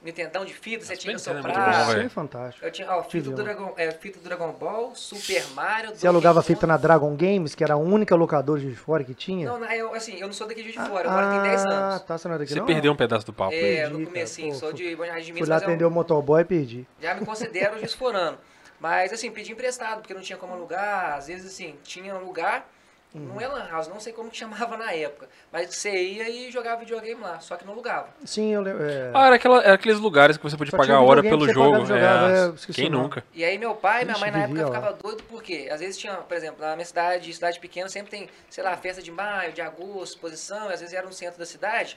Nintendão 0.00 0.44
de 0.44 0.54
fita, 0.54 0.84
você 0.84 0.96
tinha 0.96 1.12
é 1.12 1.16
bom, 1.16 1.20
Isso 1.20 1.98
é 1.98 2.08
fantástico. 2.08 2.64
eu 2.64 2.70
tinha, 2.70 2.88
ó, 2.88 3.02
fita 3.02 3.30
do. 3.30 3.42
Dragon, 3.42 3.74
é, 3.76 3.90
fita 3.90 4.20
do 4.20 4.24
Dragon 4.24 4.52
Ball, 4.52 4.94
Super 4.94 5.44
Mario. 5.54 5.90
Você 5.92 6.06
alugava 6.06 6.40
fita 6.40 6.68
na 6.68 6.76
Dragon 6.76 7.16
Games, 7.16 7.52
que 7.56 7.64
era 7.64 7.74
a 7.74 7.76
única 7.76 8.14
locadora 8.14 8.60
de 8.60 8.76
fora 8.76 9.02
que 9.02 9.12
tinha? 9.12 9.48
Não, 9.50 9.58
não, 9.58 9.66
eu, 9.72 9.92
assim, 9.92 10.14
eu 10.16 10.28
não 10.28 10.32
sou 10.32 10.46
daqui 10.46 10.62
de 10.62 10.72
Fora, 10.72 11.08
eu 11.08 11.10
moro 11.10 11.26
aqui 11.26 11.36
em 11.36 11.42
10 11.42 11.66
Ah, 11.66 11.72
anos. 11.74 12.02
tá, 12.02 12.16
você 12.16 12.28
não 12.28 12.36
é 12.36 12.38
daqui 12.38 12.52
Você 12.52 12.58
não? 12.60 12.66
perdeu 12.66 12.92
um 12.92 12.96
pedaço 12.96 13.26
do 13.26 13.32
papo. 13.32 13.52
É, 13.52 13.60
perdi, 13.60 13.92
no 13.92 14.06
comecinho, 14.06 14.52
Pô, 14.52 14.58
sou 14.60 14.68
fui- 14.70 14.78
de 14.78 14.94
Bonjardim 14.96 15.20
de 15.24 15.32
Fui 15.32 15.34
Minas, 15.34 15.48
lá 15.48 15.54
mas 15.56 15.62
eu 15.62 15.68
atender 15.68 15.84
o 15.84 15.90
motoboy 15.90 16.42
e 16.42 16.44
perdi. 16.44 16.86
já 17.00 17.14
me 17.14 17.26
considero 17.26 17.76
Juiz 17.80 17.92
Forano. 17.92 18.38
Mas, 18.78 19.12
assim, 19.12 19.28
pedi 19.32 19.50
emprestado, 19.50 19.98
porque 20.00 20.14
não 20.14 20.20
tinha 20.20 20.38
como 20.38 20.52
alugar. 20.54 21.14
Às 21.16 21.26
vezes, 21.26 21.46
assim, 21.52 21.74
tinha 21.82 22.14
um 22.14 22.24
lugar, 22.24 22.68
Uhum. 23.14 23.22
não 23.22 23.40
é 23.40 23.48
lan 23.48 23.66
house, 23.70 23.88
não 23.88 23.98
sei 23.98 24.12
como 24.12 24.28
que 24.30 24.36
chamava 24.36 24.76
na 24.76 24.92
época. 24.92 25.28
Mas 25.50 25.74
você 25.74 25.90
ia 25.90 26.28
e 26.28 26.50
jogava 26.50 26.80
videogame 26.80 27.20
lá, 27.22 27.40
só 27.40 27.56
que 27.56 27.64
não 27.64 27.72
alugava. 27.72 28.08
Sim, 28.24 28.52
eu 28.52 28.60
lembro. 28.60 28.84
é, 28.84 29.10
Ah, 29.14 29.26
era, 29.28 29.36
aquela, 29.36 29.62
era 29.62 29.74
aqueles 29.74 29.98
lugares 29.98 30.36
que 30.36 30.42
você 30.42 30.56
podia 30.58 30.70
Só 30.72 30.76
pagar 30.76 30.96
a 30.96 31.00
hora 31.00 31.22
pelo 31.22 31.46
que 31.46 31.52
jogo. 31.54 31.86
jogava, 31.86 32.30
é, 32.32 32.46
é, 32.46 32.48
esqueci 32.50 32.82
quem 32.82 32.90
nunca? 32.90 33.24
E 33.32 33.42
aí 33.44 33.56
meu 33.56 33.74
pai 33.74 34.02
e 34.02 34.04
minha 34.04 34.18
mãe 34.18 34.30
na 34.30 34.40
época 34.44 34.66
ficavam 34.66 34.98
doidos 35.02 35.24
porque, 35.26 35.68
às 35.72 35.80
vezes 35.80 35.96
tinha, 35.96 36.14
por 36.16 36.36
exemplo, 36.36 36.60
na 36.60 36.74
minha 36.76 36.84
cidade, 36.84 37.32
cidade 37.32 37.58
pequena, 37.58 37.88
sempre 37.88 38.10
tem, 38.10 38.28
sei 38.50 38.62
lá, 38.62 38.76
festa 38.76 39.00
de 39.02 39.10
maio, 39.10 39.52
de 39.52 39.62
agosto, 39.62 40.14
exposição, 40.14 40.68
e 40.70 40.74
às 40.74 40.80
vezes 40.80 40.94
era 40.94 41.06
no 41.06 41.12
centro 41.12 41.38
da 41.38 41.46
cidade. 41.46 41.96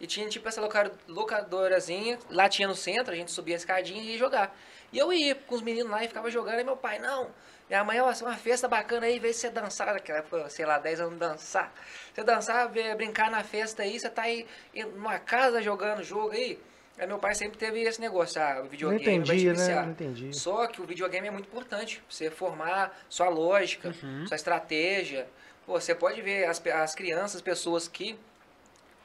E 0.00 0.06
tinha 0.06 0.28
tipo 0.28 0.48
essa 0.48 0.60
loca- 0.60 0.90
locadorazinha, 1.08 2.18
lá 2.30 2.48
tinha 2.48 2.68
no 2.68 2.74
centro, 2.74 3.12
a 3.12 3.16
gente 3.16 3.30
subia 3.30 3.54
a 3.54 3.58
escadinha 3.58 4.02
e 4.02 4.12
ia 4.12 4.18
jogar. 4.18 4.56
E 4.92 4.98
eu 4.98 5.12
ia 5.12 5.34
com 5.34 5.54
os 5.54 5.62
meninos 5.62 5.90
lá 5.90 6.04
e 6.04 6.08
ficava 6.08 6.30
jogando, 6.30 6.60
e 6.60 6.64
meu 6.64 6.76
pai, 6.76 6.98
não. 6.98 7.28
Minha 7.72 7.84
mãe, 7.84 7.98
ó, 8.02 8.12
é 8.12 8.14
uma 8.22 8.36
festa 8.36 8.68
bacana 8.68 9.06
aí, 9.06 9.18
vê 9.18 9.32
se 9.32 9.40
você 9.40 9.50
dançar, 9.50 9.94
naquela 9.94 10.18
época, 10.18 10.46
sei 10.50 10.66
lá, 10.66 10.78
10 10.78 11.00
anos 11.00 11.18
dançar. 11.18 11.72
Você 12.14 12.22
dançar, 12.22 12.68
brincar 12.68 13.30
na 13.30 13.42
festa 13.42 13.82
aí, 13.82 13.98
você 13.98 14.10
tá 14.10 14.24
aí 14.24 14.46
numa 14.94 15.18
casa 15.18 15.62
jogando 15.62 16.02
jogo 16.02 16.32
aí. 16.32 16.60
Aí 16.98 17.06
meu 17.06 17.18
pai 17.18 17.34
sempre 17.34 17.56
teve 17.56 17.80
esse 17.80 17.98
negócio, 17.98 18.38
ah, 18.42 18.56
o 18.58 18.64
Não 18.64 18.68
videogame 18.68 19.24
vai 19.24 19.38
te 19.38 19.46
entendi, 19.46 19.58
né? 19.70 19.82
Não 19.84 19.90
entendi. 19.90 20.36
Só 20.36 20.66
que 20.66 20.82
o 20.82 20.84
videogame 20.84 21.28
é 21.28 21.30
muito 21.30 21.46
importante. 21.46 22.02
Você 22.10 22.30
formar 22.30 22.94
sua 23.08 23.30
lógica, 23.30 23.88
Uhum. 23.88 24.26
sua 24.26 24.34
estratégia. 24.34 25.26
Pô, 25.64 25.80
você 25.80 25.94
pode 25.94 26.20
ver 26.20 26.44
as, 26.44 26.62
as 26.66 26.94
crianças, 26.94 27.40
pessoas 27.40 27.88
que. 27.88 28.18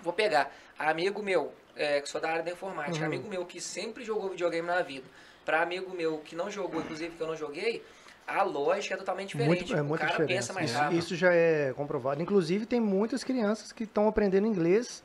Vou 0.02 0.12
pegar. 0.12 0.54
Amigo 0.78 1.24
meu, 1.24 1.54
é, 1.74 2.02
que 2.02 2.10
sou 2.10 2.20
da 2.20 2.32
área 2.32 2.44
da 2.44 2.52
informática, 2.52 3.00
Uhum. 3.00 3.06
amigo 3.06 3.30
meu 3.30 3.46
que 3.46 3.62
sempre 3.62 4.04
jogou 4.04 4.32
videogame 4.32 4.68
na 4.68 4.82
vida. 4.82 5.06
Pra 5.46 5.62
amigo 5.62 5.96
meu 5.96 6.18
que 6.18 6.36
não 6.36 6.52
jogou, 6.52 6.82
inclusive 6.82 7.16
que 7.16 7.22
eu 7.24 7.28
não 7.28 7.38
joguei, 7.38 7.82
a 8.28 8.44
lógica 8.44 8.94
é 8.96 8.98
totalmente 8.98 9.30
diferente. 9.30 9.60
Muito, 9.60 9.76
é 9.76 9.82
o 9.82 9.86
muita 9.86 10.06
cara 10.06 10.18
diferença. 10.18 10.48
pensa 10.48 10.54
mais 10.54 10.70
Isso, 10.70 10.80
rápido. 10.80 11.00
isso 11.00 11.16
já 11.16 11.34
é 11.34 11.74
comprovado. 11.76 12.22
Inclusive, 12.22 12.66
tem 12.66 12.80
muitas 12.82 13.24
crianças 13.24 13.72
que 13.72 13.86
estão 13.86 14.08
aprendendo 14.08 14.46
inglês 14.46 15.02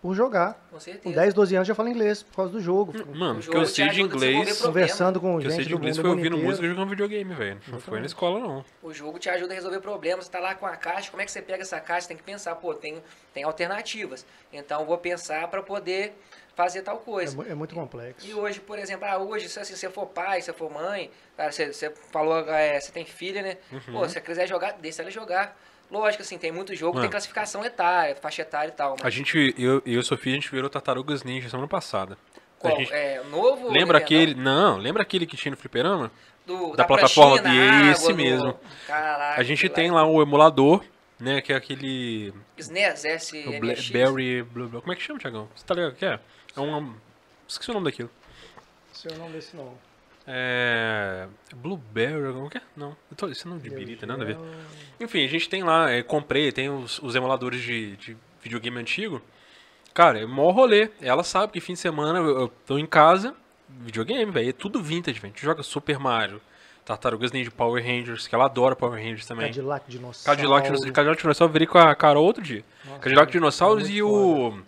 por 0.00 0.14
jogar. 0.14 0.54
Com 0.70 0.76
Com 0.76 0.80
certeza. 0.80 1.14
10, 1.14 1.34
12 1.34 1.56
anos 1.56 1.66
já 1.66 1.74
fala 1.74 1.90
inglês 1.90 2.22
por 2.22 2.36
causa 2.36 2.52
do 2.52 2.60
jogo. 2.60 2.92
Mano, 3.16 3.40
O 3.40 3.42
o 3.42 3.50
que 3.50 3.56
eu 3.56 3.66
sei 3.66 3.88
de 3.88 4.00
inglês. 4.00 4.60
Conversando 4.60 5.20
com 5.20 5.34
O 5.36 5.40
que 5.40 5.46
eu 5.46 5.50
sei 5.50 5.58
gente 5.60 5.68
de 5.68 5.74
do 5.74 5.78
inglês 5.78 5.96
foi 5.96 6.08
ouvindo 6.10 6.38
música 6.38 6.66
e 6.66 6.68
jogando 6.68 6.90
videogame, 6.90 7.34
velho. 7.34 7.58
Não 7.66 7.80
foi 7.80 7.98
na 7.98 8.06
escola, 8.06 8.38
não. 8.38 8.64
O 8.80 8.92
jogo 8.92 9.18
te 9.18 9.28
ajuda 9.28 9.54
a 9.54 9.56
resolver 9.56 9.80
problemas. 9.80 10.26
Você 10.26 10.30
tá 10.30 10.38
lá 10.38 10.54
com 10.54 10.66
a 10.66 10.76
caixa, 10.76 11.10
como 11.10 11.20
é 11.20 11.24
que 11.24 11.32
você 11.32 11.42
pega 11.42 11.62
essa 11.62 11.80
caixa? 11.80 12.02
Você 12.02 12.08
tem 12.08 12.16
que 12.16 12.22
pensar, 12.22 12.54
pô, 12.54 12.74
tem, 12.74 13.02
tem 13.34 13.42
alternativas. 13.42 14.24
Então, 14.52 14.82
eu 14.82 14.86
vou 14.86 14.98
pensar 14.98 15.48
para 15.48 15.62
poder 15.64 16.14
fazer 16.58 16.82
tal 16.82 16.96
É, 16.96 16.98
coisa. 16.98 17.36
mu- 17.36 17.44
é 17.48 17.54
muito 17.54 17.72
complexo. 17.72 18.26
E 18.26 18.34
hoje, 18.34 18.58
por 18.58 18.80
exemplo, 18.80 19.06
ah, 19.08 19.16
hoje, 19.16 19.48
se 19.48 19.60
assim, 19.60 19.76
você 19.76 19.88
for 19.88 20.06
pai, 20.06 20.42
se 20.42 20.52
for 20.52 20.68
mãe, 20.68 21.08
cara, 21.36 21.52
você, 21.52 21.72
você 21.72 21.88
falou, 22.10 22.40
é, 22.50 22.80
você 22.80 22.90
tem 22.90 23.04
filha, 23.04 23.42
né? 23.42 23.56
Uhum. 23.72 23.80
Pô, 23.92 24.08
se 24.08 24.14
você 24.14 24.20
quiser 24.20 24.48
jogar, 24.48 24.72
deixa 24.72 25.02
ela 25.02 25.10
jogar. 25.10 25.56
Lógico, 25.88 26.22
assim, 26.24 26.36
tem 26.36 26.50
muito 26.50 26.74
jogo, 26.74 26.94
Mano. 26.94 27.02
tem 27.04 27.10
classificação 27.12 27.64
etária, 27.64 28.16
faixa 28.16 28.42
etária 28.42 28.70
e 28.70 28.72
tal. 28.72 28.96
Mas 28.98 29.06
A 29.06 29.08
gente, 29.10 29.54
eu 29.56 29.80
eu 29.86 30.00
e 30.00 30.02
Sofia, 30.02 30.32
a 30.32 30.34
gente 30.34 30.50
virou 30.50 30.68
Tartarugas 30.68 31.22
Ninja 31.22 31.48
semana 31.48 31.68
passada. 31.68 32.18
Qual? 32.58 32.76
gente- 32.76 32.92
É, 32.92 33.22
novo? 33.30 33.70
lembra 33.70 33.96
aquele. 33.98 34.34
Não, 34.34 34.76
lembra 34.78 35.02
aquele 35.02 35.26
que 35.26 35.36
tinha 35.36 35.50
no 35.52 35.56
fliperama? 35.56 36.10
Do, 36.44 36.70
da 36.70 36.78
da 36.78 36.84
plataforma- 36.84 37.40
na 37.40 37.90
esse 37.92 38.02
água, 38.02 38.08
do- 38.12 38.16
mesmo. 38.16 38.60
Caraca. 38.86 39.40
A 39.40 39.44
gente 39.44 39.68
tem 39.68 39.90
lá 39.92 40.04
o 40.04 40.20
emulador, 40.20 40.82
né? 41.20 41.40
Que 41.40 41.52
é 41.52 41.56
aquele. 41.56 42.34
SNES, 42.58 43.04
S, 43.04 43.42
Berry. 43.92 44.44
Como 44.80 44.92
é 44.92 44.96
que 44.96 45.02
chama, 45.02 45.20
Thiagão? 45.20 45.48
Você 45.54 45.64
tá 45.64 45.74
ligado 45.74 45.92
o 45.92 45.94
que 45.94 46.04
é? 46.04 46.18
É 46.58 46.60
um. 46.60 46.94
Esqueci 47.46 47.70
o 47.70 47.74
nome 47.74 47.86
daquilo. 47.86 48.10
Se 48.92 49.08
eu 49.08 49.16
não 49.16 49.30
desse 49.30 49.56
não. 49.56 49.72
É. 50.26 51.26
Blueberry, 51.56 52.32
como 52.34 52.50
que 52.50 52.58
é? 52.58 52.62
Não. 52.76 52.90
Eu 53.10 53.16
tô, 53.16 53.28
esse 53.28 53.48
nome 53.48 53.62
de 53.62 53.70
birita, 53.70 54.04
nada 54.06 54.22
a 54.22 54.26
ver. 54.26 54.36
Enfim, 55.00 55.24
a 55.24 55.28
gente 55.28 55.48
tem 55.48 55.62
lá, 55.62 55.90
é, 55.90 56.02
comprei, 56.02 56.52
tem 56.52 56.68
os, 56.68 56.98
os 56.98 57.14
emuladores 57.14 57.62
de, 57.62 57.96
de 57.96 58.16
videogame 58.42 58.78
antigo. 58.78 59.22
Cara, 59.94 60.20
é 60.20 60.26
maior 60.26 60.50
rolê. 60.50 60.90
Ela 61.00 61.24
sabe 61.24 61.52
que 61.52 61.60
fim 61.60 61.72
de 61.72 61.78
semana 61.78 62.18
eu, 62.18 62.40
eu 62.40 62.48
tô 62.66 62.76
em 62.78 62.84
casa, 62.86 63.34
videogame, 63.68 64.30
velho. 64.30 64.50
É 64.50 64.52
tudo 64.52 64.82
vintage, 64.82 65.18
velho. 65.18 65.32
A 65.32 65.36
gente 65.36 65.44
joga 65.44 65.62
Super 65.62 65.98
Mario, 65.98 66.40
Tartarugas 66.84 67.32
Ninja, 67.32 67.50
Power 67.50 67.82
Rangers, 67.82 68.28
que 68.28 68.34
ela 68.34 68.44
adora 68.44 68.76
Power 68.76 69.00
Rangers 69.02 69.26
também. 69.26 69.46
Cadillac 69.46 69.90
Dinossauro. 69.90 70.36
Cadillac, 70.36 70.66
Dinossauro- 70.66 70.92
Cadillac 70.92 71.22
Dinossauro 71.22 71.48
eu 71.50 71.52
virei 71.52 71.66
com 71.66 71.78
a 71.78 71.94
cara 71.94 72.18
outro 72.18 72.42
dia. 72.42 72.62
Nossa, 72.84 72.98
Cadillac 72.98 73.30
é 73.30 73.32
Dinossauros 73.32 73.84
muito 73.84 73.96
e 73.96 74.02
o. 74.02 74.60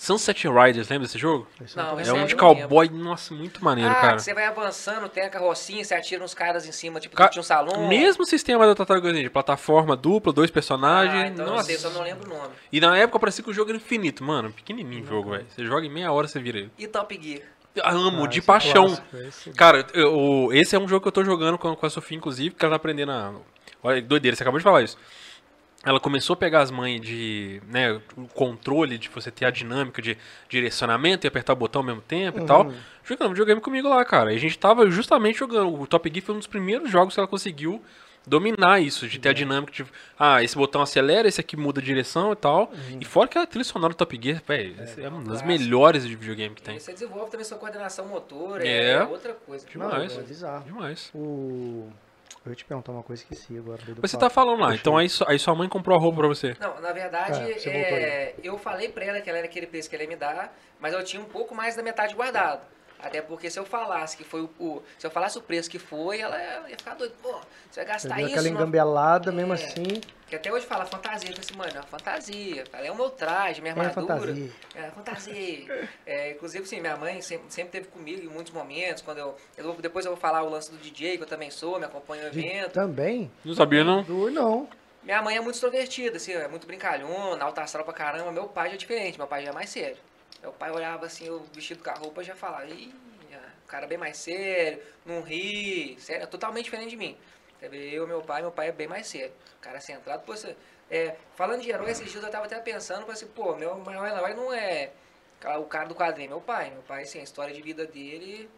Sunset 0.00 0.46
Riders, 0.46 0.88
lembra 0.88 1.08
desse 1.08 1.18
jogo? 1.18 1.48
Esse 1.60 1.76
eu 1.76 1.82
Não, 1.82 1.98
É 1.98 2.02
aí 2.04 2.10
um 2.12 2.16
eu 2.20 2.26
de 2.26 2.36
não 2.36 2.48
lembro. 2.52 2.68
cowboy, 2.68 2.88
nossa, 2.88 3.34
muito 3.34 3.64
maneiro, 3.64 3.90
ah, 3.90 3.94
cara. 3.96 4.18
você 4.20 4.32
vai 4.32 4.44
avançando, 4.44 5.08
tem 5.08 5.24
a 5.24 5.28
carrocinha, 5.28 5.82
você 5.84 5.92
atira 5.92 6.22
uns 6.22 6.32
caras 6.34 6.64
em 6.68 6.70
cima, 6.70 7.00
tipo, 7.00 7.16
Ca- 7.16 7.28
tinha 7.28 7.40
um 7.40 7.44
salão. 7.44 7.88
Mesmo 7.88 8.24
sistema 8.24 8.64
da 8.64 8.76
Tartaruga 8.76 9.12
Ninja, 9.12 9.28
plataforma 9.28 9.96
dupla, 9.96 10.32
dois 10.32 10.52
personagens. 10.52 11.20
Ah, 11.24 11.26
então 11.26 11.44
eu 11.44 11.48
não 11.48 11.56
nossa. 11.56 11.66
sei, 11.66 11.78
só 11.78 11.90
não 11.90 12.02
lembro 12.02 12.32
o 12.32 12.38
nome. 12.38 12.54
E 12.72 12.80
na 12.80 12.96
época 12.96 13.18
parecia 13.18 13.42
que 13.42 13.50
o 13.50 13.52
jogo 13.52 13.70
era 13.70 13.76
infinito, 13.76 14.22
mano. 14.22 14.52
Pequenininho 14.52 15.02
o 15.02 15.06
jogo, 15.06 15.30
velho. 15.32 15.46
Você 15.48 15.64
joga 15.66 15.84
em 15.84 15.90
meia 15.90 16.12
hora 16.12 16.28
você 16.28 16.38
vira 16.38 16.58
ele. 16.58 16.70
E 16.78 16.86
Top 16.86 17.18
Gear? 17.20 17.42
Eu 17.74 17.84
amo, 17.84 18.24
Ah, 18.24 18.28
de 18.28 18.38
é 18.38 18.42
paixão. 18.42 18.86
clássico, 18.86 19.16
esse- 19.16 19.50
Cara, 19.50 19.84
eu- 19.94 20.48
esse 20.52 20.76
é 20.76 20.78
um 20.78 20.86
jogo 20.86 21.02
que 21.02 21.08
eu 21.08 21.12
tô 21.12 21.24
jogando 21.24 21.58
com, 21.58 21.76
a 21.80 21.90
Sofia, 21.90 22.16
inclusive, 22.16 22.50
porque 22.50 22.64
ela 22.64 22.72
tá 22.72 22.76
aprendendo 22.76 23.10
a. 23.10 23.32
Olha, 23.82 24.00
doideira, 24.00 24.36
você 24.36 24.42
acabou 24.44 24.58
de 24.58 24.64
falar 24.64 24.82
isso. 24.82 24.96
Ela 25.88 25.98
começou 26.00 26.34
a 26.34 26.36
pegar 26.36 26.60
as 26.60 26.70
manhas 26.70 27.00
de. 27.00 27.62
né, 27.66 28.00
o 28.16 28.28
controle, 28.28 28.98
de 28.98 29.08
você 29.08 29.30
ter 29.30 29.46
a 29.46 29.50
dinâmica 29.50 30.02
de 30.02 30.18
direcionamento 30.48 31.26
e 31.26 31.28
apertar 31.28 31.54
o 31.54 31.56
botão 31.56 31.80
ao 31.80 31.86
mesmo 31.86 32.02
tempo 32.02 32.40
e 32.40 32.44
tal. 32.44 32.66
Uhum. 32.66 32.74
Jogando 33.04 33.30
videogame 33.30 33.60
comigo 33.60 33.88
lá, 33.88 34.04
cara. 34.04 34.32
E 34.32 34.36
a 34.36 34.38
gente 34.40 34.58
tava 34.58 34.90
justamente 34.90 35.38
jogando. 35.38 35.80
O 35.80 35.86
Top 35.86 36.08
Gear 36.12 36.24
foi 36.24 36.34
um 36.34 36.38
dos 36.38 36.46
primeiros 36.46 36.90
jogos 36.90 37.14
que 37.14 37.20
ela 37.20 37.26
conseguiu 37.26 37.82
dominar 38.26 38.78
isso, 38.80 39.08
de 39.08 39.18
ter 39.18 39.30
a 39.30 39.32
dinâmica 39.32 39.72
de. 39.72 39.86
Ah, 40.18 40.42
esse 40.42 40.54
botão 40.54 40.82
acelera, 40.82 41.26
esse 41.26 41.40
aqui 41.40 41.56
muda 41.56 41.80
a 41.80 41.82
direção 41.82 42.32
e 42.32 42.36
tal. 42.36 42.70
E 43.00 43.04
fora 43.06 43.26
que 43.26 43.38
a 43.38 43.46
trilha 43.46 43.64
sonora 43.64 43.94
do 43.94 43.96
Top 43.96 44.18
Gear, 44.22 44.42
velho, 44.46 44.74
é, 44.78 45.04
é 45.04 45.08
uma 45.08 45.18
das 45.20 45.40
clássico. 45.40 45.48
melhores 45.48 46.06
de 46.06 46.14
videogame 46.14 46.54
que 46.54 46.60
tem. 46.60 46.76
E 46.76 46.80
você 46.80 46.92
desenvolve 46.92 47.30
também 47.30 47.44
sua 47.46 47.56
coordenação 47.56 48.06
motora, 48.06 48.66
É. 48.66 48.90
é, 48.90 49.02
outra 49.04 49.32
coisa. 49.32 49.66
Não, 49.74 49.88
Demais. 49.88 50.18
é 50.18 50.22
bizarro. 50.22 50.64
Demais. 50.66 51.10
O... 51.14 51.88
Eu 52.44 52.52
ia 52.52 52.56
te 52.56 52.64
perguntar 52.64 52.92
uma 52.92 53.02
coisa, 53.02 53.22
esqueci 53.22 53.58
agora. 53.58 53.80
você 54.00 54.16
papo. 54.16 54.18
tá 54.18 54.30
falando 54.30 54.60
lá, 54.60 54.74
então 54.74 54.96
aí, 54.96 55.06
aí 55.26 55.38
sua 55.38 55.54
mãe 55.54 55.68
comprou 55.68 55.96
a 55.96 56.00
roupa 56.00 56.18
pra 56.18 56.28
você. 56.28 56.56
Não, 56.60 56.80
na 56.80 56.92
verdade, 56.92 57.40
É, 57.68 57.70
é, 57.70 58.34
eu 58.42 58.56
falei 58.58 58.88
pra 58.88 59.04
ela 59.04 59.20
que 59.20 59.28
ela 59.28 59.38
era 59.38 59.46
aquele 59.46 59.66
preço 59.66 59.88
que 59.90 59.96
ela 59.96 60.04
ia 60.04 60.08
me 60.08 60.16
dar, 60.16 60.56
mas 60.80 60.94
eu 60.94 61.02
tinha 61.04 61.20
um 61.20 61.26
pouco 61.26 61.54
mais 61.54 61.76
da 61.76 61.82
metade 61.82 62.14
guardado. 62.14 62.62
Até 63.00 63.22
porque 63.22 63.48
se 63.50 63.58
eu 63.58 63.64
falasse 63.64 64.16
que 64.16 64.24
foi 64.24 64.40
o, 64.42 64.50
o- 64.58 64.82
Se 64.98 65.06
eu 65.06 65.10
falasse 65.10 65.38
o 65.38 65.40
preço 65.42 65.70
que 65.70 65.78
foi, 65.78 66.20
ela 66.20 66.36
ia 66.68 66.76
ficar 66.76 66.94
doida. 66.94 67.14
Pô, 67.22 67.28
você 67.30 67.36
vai 67.36 67.44
Você 67.70 67.84
gastar 67.84 68.14
viu 68.16 68.26
isso. 68.26 68.34
aquela 68.34 68.48
engambelada, 68.48 69.30
mesmo 69.32 69.52
É. 69.52 69.56
assim. 69.56 70.00
Que 70.26 70.36
até 70.36 70.52
hoje 70.52 70.66
fala 70.66 70.84
fantasia. 70.84 71.30
Eu 71.30 71.34
falei 71.36 71.46
assim, 71.48 71.56
mano, 71.56 71.70
é 71.70 71.80
uma 71.80 71.86
fantasia. 71.86 72.64
É 72.72 72.90
o 72.90 72.94
meu 72.96 73.08
traje, 73.10 73.62
minha 73.62 73.72
É 73.74 73.78
armadura. 73.78 74.16
fantasia. 74.16 74.50
É, 74.74 74.90
fantasia. 74.90 75.88
É, 76.04 76.30
inclusive, 76.32 76.66
sim, 76.66 76.80
minha 76.80 76.96
mãe 76.96 77.20
sempre, 77.22 77.46
sempre 77.52 77.70
teve 77.72 77.88
comigo 77.88 78.22
em 78.22 78.28
muitos 78.28 78.52
momentos. 78.52 79.02
Quando 79.02 79.18
eu, 79.18 79.36
eu 79.56 79.64
vou- 79.64 79.76
depois 79.80 80.04
eu 80.04 80.12
vou 80.12 80.20
falar 80.20 80.42
o 80.42 80.48
lance 80.50 80.70
do 80.70 80.76
DJ, 80.76 81.16
que 81.16 81.22
eu 81.22 81.26
também 81.26 81.50
sou, 81.50 81.78
me 81.78 81.84
acompanho 81.86 82.22
no 82.22 82.28
evento. 82.28 82.72
Também? 82.72 83.30
Não 83.44 83.54
sabia, 83.54 83.84
não? 83.84 84.02
Do 84.02 84.30
não. 84.30 84.68
Minha 85.02 85.22
mãe 85.22 85.36
é 85.36 85.40
muito 85.40 85.54
extrovertida, 85.54 86.16
assim, 86.18 86.32
é 86.32 86.48
muito 86.48 86.66
brincalhona, 86.66 87.42
alta 87.42 87.62
astral 87.62 87.84
pra 87.84 87.94
caramba. 87.94 88.30
Meu 88.32 88.48
pai 88.48 88.68
já 88.70 88.74
é 88.74 88.78
diferente, 88.78 89.16
meu 89.16 89.26
pai 89.28 89.44
já 89.44 89.50
é 89.50 89.52
mais 89.54 89.70
sério. 89.70 89.96
Meu 90.40 90.52
pai 90.52 90.70
olhava 90.70 91.06
assim, 91.06 91.26
eu 91.26 91.40
vestido 91.52 91.82
com 91.82 91.90
a 91.90 91.94
roupa, 91.94 92.22
já 92.22 92.34
falava, 92.34 92.66
ih, 92.66 92.94
o 93.64 93.68
cara 93.68 93.84
é 93.84 93.88
bem 93.88 93.98
mais 93.98 94.16
sério, 94.16 94.82
não 95.04 95.20
ri, 95.20 95.96
sério, 96.00 96.22
é 96.22 96.26
totalmente 96.26 96.64
diferente 96.64 96.90
de 96.90 96.96
mim. 96.96 97.16
Eu, 97.60 98.06
meu 98.06 98.22
pai, 98.22 98.40
meu 98.40 98.52
pai 98.52 98.68
é 98.68 98.72
bem 98.72 98.86
mais 98.86 99.06
sério. 99.06 99.32
O 99.58 99.60
cara 99.60 99.78
é 99.78 99.80
centrado, 99.80 100.22
pô, 100.22 100.34
você, 100.34 100.56
é, 100.90 101.16
falando 101.34 101.60
de 101.60 101.70
herói, 101.70 101.90
esses 101.90 102.10
dias 102.10 102.22
eu 102.22 102.30
tava 102.30 102.46
até 102.46 102.58
pensando, 102.60 103.10
assim, 103.10 103.26
pô, 103.26 103.54
meu 103.56 103.76
maior 103.78 104.06
herói 104.06 104.34
não 104.34 104.52
é 104.52 104.90
o 105.58 105.64
cara 105.64 105.86
do 105.86 105.94
quadrinho, 105.94 106.26
é 106.26 106.28
meu 106.30 106.40
pai. 106.40 106.70
Meu 106.70 106.82
pai, 106.82 107.02
assim, 107.02 107.20
a 107.20 107.22
história 107.22 107.54
de 107.54 107.60
vida 107.60 107.86
dele 107.86 108.48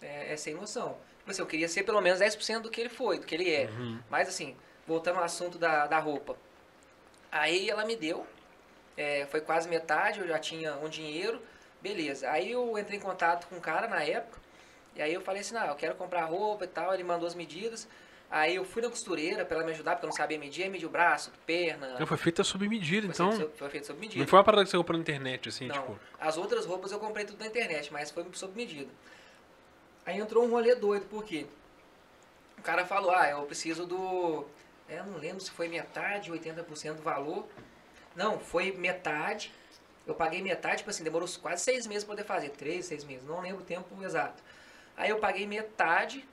é, 0.00 0.32
é 0.32 0.36
sem 0.36 0.54
noção. 0.54 0.96
Tipo 1.18 1.30
assim, 1.30 1.42
eu 1.42 1.46
queria 1.46 1.68
ser 1.68 1.82
pelo 1.82 2.00
menos 2.00 2.20
10% 2.20 2.60
do 2.60 2.70
que 2.70 2.80
ele 2.80 2.88
foi, 2.90 3.18
do 3.18 3.26
que 3.26 3.34
ele 3.34 3.52
é. 3.52 3.66
Mas 4.08 4.28
assim, 4.28 4.56
voltando 4.86 5.18
ao 5.18 5.24
assunto 5.24 5.58
da, 5.58 5.86
da 5.86 5.98
roupa. 5.98 6.36
Aí 7.32 7.68
ela 7.68 7.84
me 7.84 7.96
deu, 7.96 8.26
é, 8.96 9.26
foi 9.26 9.40
quase 9.40 9.68
metade, 9.68 10.20
eu 10.20 10.26
já 10.28 10.38
tinha 10.38 10.74
um 10.76 10.88
dinheiro, 10.88 11.40
beleza. 11.82 12.30
Aí 12.30 12.50
eu 12.52 12.78
entrei 12.78 12.98
em 12.98 13.02
contato 13.02 13.46
com 13.48 13.56
um 13.56 13.60
cara 13.60 13.86
na 13.86 14.02
época, 14.02 14.38
e 14.94 15.02
aí 15.02 15.12
eu 15.12 15.20
falei 15.20 15.40
assim, 15.42 15.54
não, 15.54 15.66
eu 15.66 15.74
quero 15.74 15.94
comprar 15.94 16.24
roupa 16.24 16.64
e 16.64 16.68
tal, 16.68 16.92
ele 16.94 17.04
mandou 17.04 17.26
as 17.26 17.34
medidas. 17.34 17.86
Aí 18.28 18.56
eu 18.56 18.64
fui 18.64 18.82
na 18.82 18.88
costureira 18.90 19.44
pra 19.44 19.58
ela 19.58 19.64
me 19.64 19.70
ajudar, 19.70 19.92
porque 19.92 20.06
eu 20.06 20.08
não 20.08 20.16
sabia 20.16 20.36
medir, 20.36 20.64
aí 20.64 20.68
medi 20.68 20.84
o 20.84 20.88
braço, 20.88 21.30
perna. 21.46 21.96
Não, 21.98 22.06
foi 22.06 22.16
feita 22.16 22.42
sob 22.42 22.66
medida, 22.68 23.06
então. 23.06 23.28
Foi, 23.30 23.38
feito- 23.38 23.56
foi 23.58 23.68
feito 23.70 23.86
sob 23.86 24.00
medida. 24.00 24.18
Não 24.20 24.26
foi 24.26 24.38
uma 24.38 24.44
parada 24.44 24.64
que 24.64 24.70
você 24.70 24.76
comprou 24.76 24.96
na 24.98 25.02
internet, 25.02 25.48
assim, 25.48 25.68
Não, 25.68 25.74
tipo. 25.76 25.98
as 26.18 26.36
outras 26.36 26.66
roupas 26.66 26.90
eu 26.90 26.98
comprei 26.98 27.24
tudo 27.24 27.38
na 27.38 27.46
internet, 27.46 27.92
mas 27.92 28.10
foi 28.10 28.26
sob 28.32 28.52
medida. 28.56 28.90
Aí 30.04 30.18
entrou 30.18 30.44
um 30.44 30.50
rolê 30.50 30.74
doido, 30.74 31.06
por 31.06 31.24
quê? 31.24 31.46
O 32.58 32.62
cara 32.62 32.84
falou, 32.84 33.12
ah, 33.12 33.28
eu 33.30 33.42
preciso 33.42 33.86
do... 33.86 34.44
é, 34.88 34.98
Eu 34.98 35.04
não 35.04 35.18
lembro 35.18 35.40
se 35.40 35.50
foi 35.52 35.68
metade, 35.68 36.30
80% 36.32 36.94
do 36.94 37.02
valor. 37.02 37.46
Não, 38.16 38.40
foi 38.40 38.72
metade. 38.72 39.52
Eu 40.06 40.14
paguei 40.14 40.40
metade, 40.40 40.78
tipo 40.78 40.90
assim, 40.90 41.04
demorou 41.04 41.28
quase 41.42 41.62
seis 41.62 41.86
meses 41.86 42.04
pra 42.04 42.14
poder 42.14 42.26
fazer. 42.26 42.50
Três, 42.50 42.86
seis 42.86 43.04
meses, 43.04 43.22
não 43.24 43.40
lembro 43.40 43.62
o 43.62 43.64
tempo 43.64 44.02
exato. 44.02 44.42
Aí 44.96 45.10
eu 45.10 45.18
paguei 45.18 45.46
metade, 45.46 46.26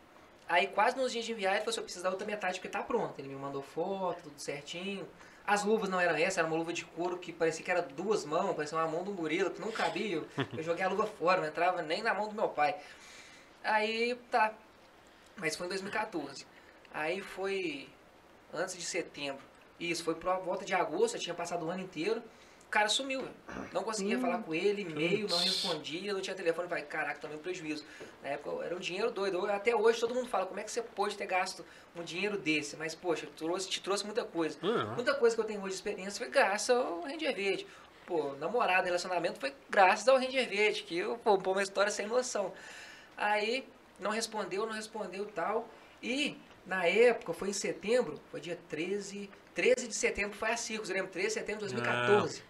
aí 0.47 0.67
quase 0.67 0.95
nos 0.95 1.11
dias 1.11 1.25
de 1.25 1.33
enviar 1.33 1.53
ele 1.53 1.59
falou 1.61 1.71
assim, 1.71 1.79
eu 1.79 1.83
preciso 1.83 2.03
da 2.03 2.09
outra 2.09 2.25
metade 2.25 2.59
porque 2.59 2.69
tá 2.69 2.81
pronto. 2.81 3.19
Ele 3.19 3.27
me 3.27 3.35
mandou 3.35 3.61
foto, 3.61 4.23
tudo 4.23 4.39
certinho. 4.39 5.07
As 5.45 5.65
luvas 5.65 5.89
não 5.89 5.99
eram 5.99 6.15
essas, 6.15 6.37
era 6.37 6.47
uma 6.47 6.55
luva 6.55 6.71
de 6.71 6.85
couro 6.85 7.17
que 7.17 7.33
parecia 7.33 7.65
que 7.65 7.69
era 7.69 7.81
duas 7.81 8.23
mãos, 8.23 8.55
parecia 8.55 8.77
uma 8.77 8.87
mão 8.87 9.03
de 9.03 9.09
um 9.09 9.15
gorila, 9.15 9.49
que 9.49 9.59
não 9.59 9.71
cabia. 9.71 10.15
Eu, 10.15 10.27
eu 10.57 10.63
joguei 10.63 10.85
a 10.85 10.87
luva 10.87 11.05
fora, 11.05 11.41
não 11.41 11.47
entrava 11.47 11.81
nem 11.81 12.01
na 12.01 12.13
mão 12.13 12.29
do 12.29 12.35
meu 12.35 12.47
pai. 12.47 12.75
Aí, 13.61 14.15
tá. 14.31 14.53
Mas 15.35 15.57
foi 15.57 15.65
em 15.65 15.69
2014. 15.69 16.45
Aí 16.93 17.19
foi 17.21 17.89
antes 18.53 18.77
de 18.77 18.83
setembro. 18.83 19.43
Isso, 19.89 20.03
foi 20.03 20.15
por 20.15 20.33
volta 20.39 20.63
de 20.63 20.73
agosto, 20.73 21.15
eu 21.15 21.21
tinha 21.21 21.35
passado 21.35 21.65
o 21.65 21.69
ano 21.69 21.81
inteiro. 21.81 22.21
O 22.67 22.69
cara 22.73 22.89
sumiu, 22.89 23.21
velho. 23.21 23.35
Não 23.71 23.83
conseguia 23.83 24.17
falar 24.17 24.39
com 24.39 24.51
ele, 24.51 24.81
e-mail, 24.81 25.27
não 25.27 25.37
respondia, 25.37 26.11
não 26.11 26.21
tinha 26.21 26.35
telefone. 26.35 26.67
Falei, 26.67 26.83
caraca, 26.85 27.19
tomei 27.19 27.37
um 27.37 27.39
prejuízo. 27.39 27.85
Na 28.23 28.29
época 28.29 28.65
era 28.65 28.75
um 28.75 28.79
dinheiro 28.79 29.11
doido. 29.11 29.45
Até 29.45 29.75
hoje 29.75 29.99
todo 29.99 30.15
mundo 30.15 30.27
fala, 30.27 30.47
como 30.47 30.59
é 30.59 30.63
que 30.63 30.71
você 30.71 30.81
pôde 30.81 31.15
ter 31.15 31.27
gasto 31.27 31.63
um 31.95 32.01
dinheiro 32.01 32.35
desse? 32.35 32.75
Mas, 32.75 32.95
poxa, 32.95 33.27
trouxe, 33.37 33.69
te 33.69 33.79
trouxe 33.79 34.03
muita 34.05 34.23
coisa. 34.23 34.57
Muita 34.95 35.13
coisa 35.13 35.35
que 35.35 35.41
eu 35.41 35.45
tenho 35.45 35.59
hoje 35.59 35.69
de 35.69 35.75
experiência 35.75 36.13
foi 36.13 36.29
graças 36.29 36.75
ao 36.75 37.01
Ranger 37.01 37.35
Verde. 37.35 37.67
Pô, 38.07 38.33
namorado, 38.39 38.85
relacionamento 38.85 39.39
foi 39.39 39.53
graças 39.69 40.07
ao 40.07 40.17
Ranger 40.17 40.49
Verde, 40.49 40.83
que 40.83 40.97
eu, 40.97 41.17
pô, 41.17 41.35
uma 41.35 41.61
história 41.61 41.91
sem 41.91 42.07
noção. 42.07 42.53
Aí, 43.15 43.67
não 43.99 44.09
respondeu, 44.09 44.65
não 44.65 44.73
respondeu 44.73 45.27
tal. 45.27 45.69
E, 46.01 46.35
na 46.65 46.87
época, 46.87 47.33
foi 47.33 47.49
em 47.49 47.53
setembro, 47.53 48.19
foi 48.31 48.41
dia 48.41 48.57
13, 48.67 49.29
13 49.53 49.87
de 49.87 49.93
setembro 49.93 50.35
foi 50.37 50.51
a 50.51 50.57
Circos, 50.57 50.89
eu 50.89 50.95
lembro, 50.95 51.11
13 51.11 51.27
de 51.27 51.33
setembro 51.33 51.67
de 51.67 51.73
2014. 51.73 52.43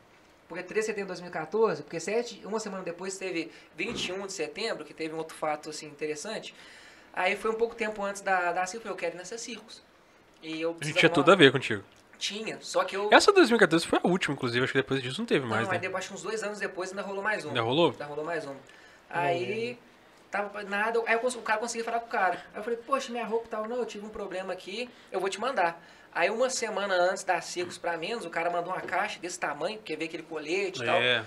Porque 0.48 0.64
13 0.64 0.80
de 0.80 0.86
setembro 0.86 1.16
de 1.16 1.22
2014, 1.22 1.84
porque 1.84 2.00
sete, 2.00 2.42
uma 2.46 2.60
semana 2.60 2.84
depois 2.84 3.18
teve 3.18 3.52
21 3.76 4.28
de 4.28 4.34
setembro, 4.34 4.86
que 4.86 4.94
teve 4.94 5.14
um 5.14 5.18
outro 5.18 5.36
fato, 5.36 5.70
assim, 5.70 5.88
interessante. 5.88 6.54
Aí 7.14 7.36
foi 7.36 7.52
um 7.52 7.56
pouco 7.56 7.76
tempo 7.76 8.04
antes 8.04 8.22
da, 8.22 8.52
da 8.52 8.66
Circos, 8.66 8.90
eu 8.90 8.96
quero 8.96 9.16
ir 9.16 9.18
nessa 9.18 9.38
Circos. 9.38 9.82
E 10.42 10.62
eu 10.62 10.76
a 10.80 10.86
gente 10.86 10.98
tinha 10.98 11.10
tudo 11.10 11.32
a 11.32 11.36
ver 11.36 11.52
contigo. 11.52 11.84
Tinha, 12.20 12.58
só 12.62 12.84
que 12.84 12.96
eu... 12.96 13.10
Essa 13.12 13.32
2014 13.32 13.86
foi 13.88 14.00
a 14.04 14.08
última, 14.08 14.34
inclusive, 14.34 14.64
acho 14.64 14.74
que 14.74 14.80
depois 14.80 15.02
disso 15.02 15.20
não 15.20 15.26
teve 15.26 15.46
mais, 15.46 15.66
não, 15.66 15.74
né? 15.74 15.80
depois, 15.80 16.04
acho 16.04 16.10
que 16.10 16.16
uns 16.16 16.24
dois 16.24 16.44
anos 16.44 16.60
depois 16.60 16.90
ainda 16.90 17.02
rolou 17.02 17.24
mais 17.24 17.44
um. 17.46 17.50
Ainda 17.50 17.62
rolou? 17.62 17.92
Ainda 17.92 18.06
rolou 18.06 18.26
mais 18.26 18.46
um. 18.46 18.56
Aí, 19.10 19.78
tava 20.30 20.64
nada, 20.64 21.02
aí 21.06 21.16
o 21.16 21.42
cara 21.42 21.60
conseguia 21.60 21.84
falar 21.84 22.00
com 22.00 22.08
o 22.08 22.10
cara. 22.10 22.44
Aí 22.54 22.60
eu 22.60 22.64
falei, 22.64 22.80
poxa, 22.86 23.12
minha 23.12 23.26
roupa 23.26 23.48
e 23.48 23.50
tal, 23.50 23.68
não, 23.68 23.78
eu 23.78 23.86
tive 23.86 24.06
um 24.06 24.10
problema 24.10 24.54
aqui, 24.54 24.90
eu 25.12 25.20
vou 25.20 25.30
te 25.30 25.40
mandar. 25.40 25.82
Aí 26.16 26.30
uma 26.30 26.50
semana 26.50 26.94
antes 26.96 27.24
da 27.24 27.42
Circos 27.42 27.78
pra 27.78 27.98
menos, 27.98 28.26
o 28.26 28.30
cara 28.30 28.50
mandou 28.50 28.72
uma 28.72 28.82
caixa 28.82 29.20
desse 29.20 29.40
tamanho, 29.40 29.78
porque 29.78 29.96
veio 29.96 30.08
aquele 30.08 30.24
colete 30.24 30.82
e 30.82 30.86
tal. 30.86 31.02
É. 31.02 31.24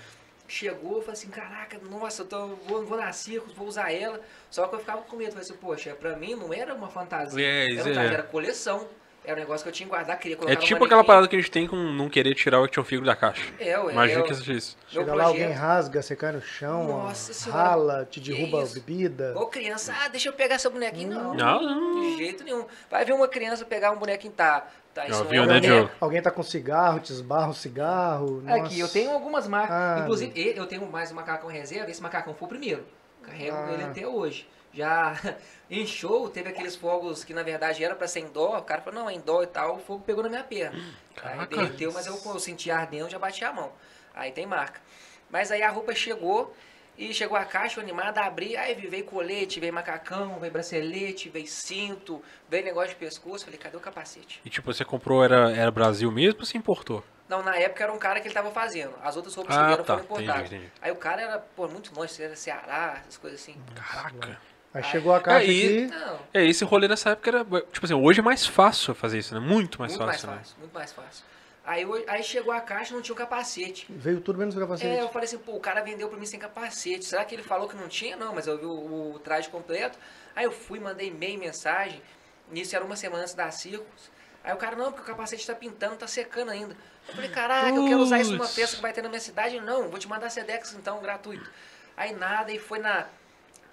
Chegou, 0.47 0.95
eu 0.95 1.01
falei 1.01 1.13
assim, 1.13 1.29
caraca, 1.29 1.77
nossa, 1.77 2.21
eu 2.21 2.25
tô, 2.25 2.47
vou, 2.47 2.85
vou 2.85 2.97
na 2.97 3.11
Circos, 3.11 3.53
vou 3.53 3.67
usar 3.67 3.91
ela. 3.91 4.21
Só 4.49 4.65
que 4.67 4.75
eu 4.75 4.79
ficava 4.79 5.01
com 5.01 5.17
medo, 5.17 5.31
falei 5.31 5.43
assim, 5.43 5.57
poxa, 5.57 5.93
pra 5.93 6.15
mim 6.15 6.35
não 6.35 6.53
era 6.53 6.73
uma 6.73 6.87
fantasia. 6.87 7.45
É, 7.45 7.73
era, 7.73 7.83
traje, 7.83 7.99
é. 7.99 8.13
era 8.13 8.23
coleção. 8.23 8.87
Era 9.27 9.35
um 9.35 9.39
negócio 9.41 9.61
que 9.63 9.67
eu 9.67 9.73
tinha 9.73 9.85
que 9.85 9.93
guardar, 9.93 10.17
queria 10.17 10.37
colocar 10.37 10.53
É 10.53 10.55
tipo 10.55 10.85
aquela 10.85 11.03
parada 11.03 11.27
que 11.27 11.35
a 11.35 11.39
gente 11.39 11.51
tem 11.51 11.67
com 11.67 11.75
não 11.75 12.07
querer 12.07 12.33
tirar 12.33 12.61
o 12.61 12.63
action 12.63 12.81
figure 12.85 13.05
da 13.05 13.13
caixa. 13.13 13.43
É, 13.59 13.77
ué, 13.77 13.91
Imagina 13.91 14.21
é, 14.21 14.23
que 14.23 14.33
seja 14.33 14.53
isso. 14.53 14.77
Chega 14.87 15.13
lá, 15.13 15.25
alguém 15.25 15.43
projeto. 15.47 15.59
rasga, 15.61 16.01
você 16.01 16.15
cai 16.15 16.31
no 16.31 16.41
chão, 16.41 16.87
Nossa 16.87 17.51
rala, 17.51 18.07
te 18.09 18.21
derruba 18.21 18.63
isso? 18.63 18.75
bebida. 18.75 19.31
Igual 19.31 19.47
criança, 19.47 19.93
ah, 20.01 20.07
deixa 20.07 20.29
eu 20.29 20.33
pegar 20.33 20.55
essa 20.55 20.69
bonequinha. 20.69 21.09
Não, 21.09 21.33
Não, 21.33 21.61
não. 21.61 21.99
de 22.01 22.17
jeito 22.17 22.45
nenhum. 22.45 22.65
Vai 22.89 23.03
ver 23.03 23.11
uma 23.11 23.27
criança 23.27 23.65
pegar 23.65 23.91
um 23.91 23.97
bonequinho, 23.97 24.31
tá? 24.31 24.65
tá 24.93 25.01
Já 25.01 25.09
isso 25.09 25.23
não 25.25 25.29
viu, 25.29 25.43
é 25.43 25.45
um 25.45 25.49
né. 25.49 25.59
Diogo? 25.59 25.91
Alguém 25.99 26.21
tá 26.21 26.31
com 26.31 26.41
cigarro, 26.41 27.01
te 27.01 27.11
esbarra 27.11 27.49
o 27.49 27.53
cigarro. 27.53 28.41
nossa. 28.45 28.63
Aqui, 28.63 28.79
eu 28.79 28.87
tenho 28.87 29.11
algumas 29.11 29.45
marcas. 29.45 29.75
Ah, 29.75 29.99
Inclusive, 30.03 30.31
e- 30.39 30.57
eu 30.57 30.65
tenho 30.67 30.89
mais 30.89 31.11
um 31.11 31.15
macacão 31.15 31.49
reserva. 31.49 31.91
Esse 31.91 32.01
macacão 32.01 32.33
foi 32.33 32.45
o 32.45 32.49
primeiro. 32.49 32.85
Carrego 33.23 33.57
Ah. 33.57 33.71
ele 33.73 33.83
até 33.83 34.07
hoje. 34.07 34.47
Já 34.73 35.15
em 35.69 35.85
show, 35.85 36.29
teve 36.29 36.49
aqueles 36.49 36.75
fogos 36.75 37.23
que 37.23 37.33
na 37.33 37.43
verdade 37.43 37.83
era 37.83 37.95
pra 37.95 38.07
ser 38.07 38.19
indoor. 38.21 38.57
O 38.57 38.63
cara 38.63 38.81
falou, 38.81 38.99
não, 39.01 39.09
é 39.09 39.13
indoor 39.13 39.43
e 39.43 39.47
tal. 39.47 39.75
O 39.75 39.79
fogo 39.79 40.03
pegou 40.05 40.23
na 40.23 40.29
minha 40.29 40.43
perna. 40.43 40.77
Aí 40.77 41.37
Caraca. 41.37 41.55
derreteu, 41.55 41.91
mas 41.91 42.05
eu, 42.05 42.19
eu 42.25 42.39
senti 42.39 42.69
ardendo, 42.69 43.09
já 43.09 43.17
bati 43.19 43.43
a 43.43 43.51
mão. 43.51 43.71
Aí 44.13 44.31
tem 44.31 44.45
marca. 44.45 44.81
Mas 45.29 45.51
aí 45.51 45.61
a 45.61 45.69
roupa 45.69 45.93
chegou. 45.93 46.55
E 46.97 47.13
chegou 47.13 47.37
a 47.37 47.45
caixa 47.45 47.79
animada, 47.79 48.21
abri, 48.21 48.57
aí 48.57 48.73
veio 48.73 49.05
colete, 49.05 49.59
veio 49.59 49.71
macacão, 49.71 50.39
veio 50.39 50.51
bracelete, 50.51 51.29
veio 51.29 51.45
cinto, 51.45 52.23
veio 52.49 52.65
negócio 52.65 52.89
de 52.89 52.95
pescoço. 52.95 53.45
Falei, 53.45 53.59
cadê 53.59 53.77
o 53.77 53.79
capacete? 53.79 54.41
E 54.43 54.49
tipo, 54.49 54.73
você 54.73 54.83
comprou, 54.83 55.23
era, 55.23 55.51
era 55.55 55.69
Brasil 55.69 56.11
mesmo 56.11 56.39
ou 56.39 56.45
você 56.47 56.57
importou? 56.57 57.03
Não, 57.29 57.43
na 57.43 57.55
época 57.55 57.83
era 57.83 57.93
um 57.93 57.99
cara 57.99 58.19
que 58.19 58.27
ele 58.27 58.33
tava 58.33 58.49
fazendo. 58.49 58.95
As 59.03 59.15
outras 59.15 59.35
roupas 59.35 59.55
Ah, 59.55 59.59
que 59.59 59.67
vieram 59.67 59.83
tá. 59.83 59.93
foram 59.93 60.05
importadas. 60.05 60.41
Entendi, 60.47 60.55
entendi. 60.55 60.71
Aí 60.81 60.91
o 60.91 60.95
cara 60.95 61.21
era, 61.21 61.37
pô, 61.37 61.67
muito 61.67 61.93
longe, 61.93 62.19
era 62.23 62.35
Ceará, 62.35 62.97
essas 63.01 63.17
coisas 63.17 63.41
assim. 63.41 63.61
Caraca. 63.75 64.41
Aí 64.77 64.83
chegou 64.83 65.13
a 65.13 65.19
caixa 65.19 65.39
Aí- 65.49 65.89
É, 66.33 66.45
esse 66.45 66.63
rolê 66.63 66.87
nessa 66.87 67.11
época 67.11 67.29
era. 67.29 67.43
Tipo 67.43 67.85
assim, 67.85 67.93
hoje 67.93 68.19
é 68.19 68.23
mais 68.23 68.45
fácil 68.45 68.93
fazer 68.93 69.17
isso, 69.19 69.33
né? 69.33 69.39
Muito 69.39 69.79
mais 69.79 69.91
muito 69.93 70.05
mais 70.05 70.21
fácil, 70.21 70.31
né? 70.31 70.37
fácil, 70.37 70.55
muito 70.59 70.73
mais 70.73 70.91
fácil. 70.91 71.25
Aí, 71.65 71.85
aí 72.07 72.23
chegou 72.23 72.53
a 72.53 72.61
caixa 72.61 72.91
e 72.93 72.95
não 72.95 73.01
tinha 73.01 73.13
o 73.13 73.17
capacete. 73.17 73.85
Veio 73.89 74.21
tudo 74.21 74.39
menos 74.39 74.55
o 74.55 74.59
capacete. 74.59 74.87
É, 74.87 75.01
eu 75.01 75.09
falei 75.09 75.25
assim, 75.25 75.37
pô, 75.37 75.53
o 75.53 75.59
cara 75.59 75.81
vendeu 75.81 76.07
pra 76.07 76.17
mim 76.17 76.25
sem 76.25 76.39
capacete. 76.39 77.03
Será 77.03 77.25
que 77.25 77.35
ele 77.35 77.43
falou 77.43 77.67
que 77.67 77.75
não 77.75 77.89
tinha? 77.89 78.15
Não, 78.15 78.33
mas 78.33 78.47
eu 78.47 78.57
vi 78.57 78.65
o, 78.65 79.13
o 79.15 79.19
traje 79.21 79.49
completo. 79.49 79.97
Aí 80.33 80.45
eu 80.45 80.51
fui, 80.51 80.79
mandei 80.79 81.09
e-mail, 81.09 81.37
mensagem. 81.37 82.01
Nisso 82.49 82.73
era 82.73 82.85
uma 82.85 82.95
semana 82.95 83.23
antes 83.23 83.33
da 83.33 83.51
Circos. 83.51 84.09
Aí 84.45 84.53
o 84.53 84.57
cara, 84.57 84.77
não, 84.77 84.93
porque 84.93 85.01
o 85.01 85.05
capacete 85.13 85.45
tá 85.45 85.53
pintando, 85.53 85.97
tá 85.97 86.07
secando 86.07 86.51
ainda. 86.51 86.73
Eu 87.09 87.13
falei, 87.15 87.29
caraca, 87.29 87.67
eu 87.69 87.83
quero 87.85 87.99
usar 87.99 88.19
isso 88.21 88.31
numa 88.31 88.45
Putz. 88.45 88.55
festa 88.55 88.75
que 88.77 88.81
vai 88.81 88.93
ter 88.93 89.01
na 89.01 89.09
minha 89.09 89.19
cidade. 89.19 89.59
Não, 89.59 89.89
vou 89.89 89.99
te 89.99 90.07
mandar 90.07 90.29
Sedex 90.29 90.73
então, 90.73 91.01
gratuito. 91.01 91.49
Aí 91.97 92.13
nada, 92.13 92.49
e 92.53 92.59
foi 92.59 92.79
na 92.79 93.07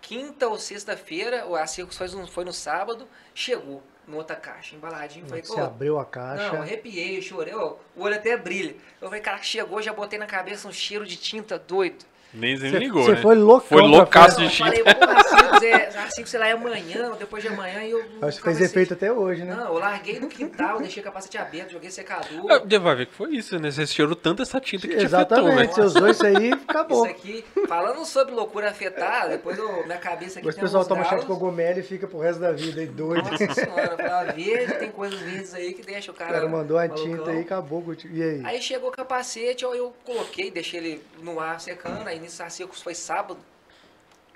quinta 0.05 0.47
ou 0.49 0.59
sexta-feira, 0.59 1.45
a 1.59 1.67
Circos 1.67 1.97
foi 1.97 2.09
no, 2.09 2.27
foi 2.27 2.45
no 2.45 2.53
sábado, 2.53 3.09
chegou 3.35 3.83
no 4.07 4.19
outra 4.19 4.37
caixa, 4.37 4.77
embaladinho. 4.77 5.27
Falei, 5.27 5.43
Você 5.43 5.59
abriu 5.59 5.99
a 5.99 6.05
caixa. 6.05 6.53
não, 6.53 6.61
arrepiei, 6.61 7.23
chorei, 7.23 7.55
ó, 7.55 7.77
o 7.97 8.03
olho 8.03 8.15
até 8.15 8.37
brilha. 8.37 8.77
Eu 9.01 9.09
falei, 9.09 9.23
cara, 9.23 9.43
chegou, 9.43 9.81
já 9.81 9.93
botei 9.95 10.19
na 10.19 10.27
cabeça 10.27 10.69
um 10.69 10.73
cheiro 10.73 11.07
de 11.07 11.17
tinta 11.17 11.59
doido. 11.59 12.05
Nem, 12.35 12.57
Você- 12.57 12.69
ligou, 12.79 13.05
você 13.05 13.13
né? 13.13 13.23
foi 13.23 13.35
loucão 13.37 13.69
Foi 13.69 13.79
pra 13.79 13.87
loucaço 13.87 14.43
Eu 14.43 14.49
de 14.49 14.59
falei, 14.59 14.83
Circos, 14.83 15.63
é, 15.63 15.99
a 15.99 16.11
Circos, 16.11 16.31
sei 16.31 16.41
lá, 16.41 16.49
é 16.49 16.53
amanhã, 16.53 17.11
ou 17.11 17.17
depois 17.17 17.43
de 17.43 17.49
amanhã, 17.49 17.83
e 17.85 17.91
eu... 17.93 18.05
Acho 18.23 18.39
que 18.39 18.45
fez 18.45 18.61
efeito 18.61 18.95
até 18.95 19.13
hoje, 19.13 19.45
né? 19.45 19.55
Não, 19.55 19.67
eu 19.67 19.79
larguei 19.79 20.19
no 20.19 20.29
quintal, 20.29 20.79
deixei 20.81 21.01
o 21.01 21.05
capacete 21.05 21.39
aberto, 21.39 21.71
joguei 21.73 21.91
secador. 21.91 22.51
Ah, 22.51 22.61
já 22.69 22.79
vai 22.81 22.97
ver 22.97 23.07
que 23.07 23.15
foi 23.15 23.37
isso, 23.37 23.59
né? 23.59 23.71
Você 23.71 23.87
cheirou 23.87 24.17
tanto 24.17 24.43
essa 24.43 24.61
tinta 24.61 24.89
que 24.89 24.97
te 24.97 25.05
afetou, 25.07 25.39
Exatamente, 25.39 25.57
velho. 25.57 25.73
você 25.73 25.81
usou 25.83 26.09
isso 26.09 26.27
aí 26.27 26.53
acabou. 26.53 27.07
Isso 27.07 27.15
aqui, 27.15 27.45
falando 27.69 28.05
sobre 28.05 28.35
loucura 28.35 28.69
afetada, 28.71 29.29
depois 29.31 29.57
eu, 29.57 29.85
minha 29.87 29.99
cabeça 29.99 30.41
aqui 30.41 30.49
Depois 30.49 30.57
o 30.57 30.61
pessoal 30.61 30.85
toma 30.85 31.05
chá 31.05 31.17
de 31.17 31.27
cogumelo 31.27 31.79
e 31.79 31.83
fica 31.83 32.07
pro 32.09 32.19
resto 32.19 32.41
da 32.41 32.51
vida 32.53 32.81
aí 32.81 32.87
doido. 32.89 33.31
Nossa 33.31 33.55
senhora, 33.55 33.93
eu 33.93 33.97
falava, 33.97 34.33
verde, 34.33 34.75
tem 34.75 34.91
coisas 34.91 35.21
verdes 35.21 35.55
aí 35.55 35.73
que 35.73 35.83
deixa 35.83 36.11
o 36.11 36.15
O 36.15 36.17
cara. 36.19 36.33
cara 36.33 36.49
mandou 36.49 36.79
a 36.79 36.89
tinta 36.89 37.31
aí, 37.31 37.41
acabou. 37.41 37.81
contigo. 37.83 38.15
E 38.17 38.23
aí? 38.23 38.43
Aí 38.45 38.61
chegou 38.63 38.89
o 38.89 38.93
capacete, 38.93 39.63
eu, 39.65 39.75
eu 39.75 39.95
coloquei, 40.05 40.51
deixei 40.51 40.81
ele 40.81 41.03
no 41.23 41.39
ar 41.39 41.61
secando, 41.61 42.09
aí 42.09 42.24
nisso 42.25 42.43
a 42.43 42.49
Circos 42.51 42.83
foi 42.83 42.95
sábado, 42.95 43.39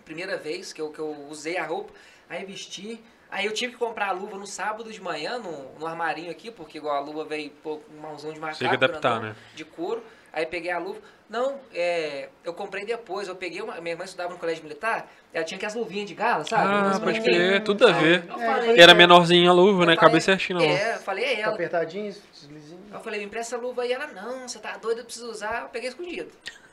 primeira 0.05 0.37
vez 0.37 0.73
que 0.73 0.81
eu, 0.81 0.91
que 0.91 0.99
eu 0.99 1.11
usei 1.29 1.57
a 1.59 1.65
roupa, 1.65 1.93
aí 2.29 2.45
vesti, 2.45 3.03
aí 3.31 3.47
eu 3.47 3.53
tive 3.53 3.73
que 3.73 3.79
comprar 3.79 4.09
a 4.09 4.13
luva 4.13 4.37
no 4.39 4.47
sábado 4.47 4.93
de 4.93 5.01
manhã, 5.01 5.39
no, 5.39 5.73
no 5.79 5.87
armarinho 5.87 6.31
aqui, 6.31 6.51
porque 6.51 6.79
igual 6.79 6.97
a 6.97 7.01
luva 7.01 7.25
veio 7.25 7.51
pô, 7.63 7.81
um 7.95 8.01
mãozão 8.01 8.33
de 8.33 8.39
macaco, 8.41 8.59
Tem 8.61 8.69
que 8.69 8.75
adaptar, 8.75 9.11
grandão, 9.21 9.29
né? 9.31 9.37
de 9.55 9.65
couro, 9.65 10.03
aí 10.33 10.47
peguei 10.47 10.71
a 10.71 10.79
luva, 10.79 11.01
não, 11.29 11.61
é, 11.75 12.31
eu 12.43 12.55
comprei 12.55 12.87
depois, 12.87 13.29
eu 13.29 13.37
peguei 13.37 13.61
uma, 13.61 13.79
minha 13.83 13.93
irmã 13.93 14.05
estudava 14.05 14.33
no 14.33 14.39
colégio 14.39 14.63
militar, 14.65 15.11
ela 15.31 15.45
tinha 15.45 15.57
aquelas 15.57 15.75
luvinhas 15.75 16.09
de 16.09 16.15
gala, 16.15 16.43
sabe? 16.45 16.65
Ah, 16.73 16.99
pode 16.99 17.21
crer, 17.21 17.63
tudo 17.63 17.87
a 17.87 17.93
ver. 17.93 18.23
Falei, 18.27 18.81
Era 18.81 18.95
menorzinha 18.95 19.51
a 19.51 19.53
luva, 19.53 19.85
né? 19.85 19.95
Cabeça 19.95 20.09
falei- 20.33 20.39
certinho 20.39 20.59
na 20.59 20.65
luva. 20.65 20.79
É, 20.79 20.95
eu 20.95 21.01
falei, 21.01 21.25
é 21.27 21.35
Tá 21.37 21.43
ela. 21.43 21.53
apertadinho, 21.55 22.15
deslizinho. 22.33 22.81
Eu 22.91 23.01
falei, 23.01 23.21
me 23.21 23.27
empresta 23.27 23.57
a 23.57 23.59
luva 23.59 23.83
aí. 23.83 23.93
Ela, 23.93 24.07
não, 24.07 24.49
você 24.49 24.59
tá 24.59 24.79
doido, 24.79 25.01
eu 25.01 25.05
preciso 25.05 25.31
usar. 25.31 25.65
Eu 25.65 25.69
peguei 25.69 25.91
escondido. 25.91 26.31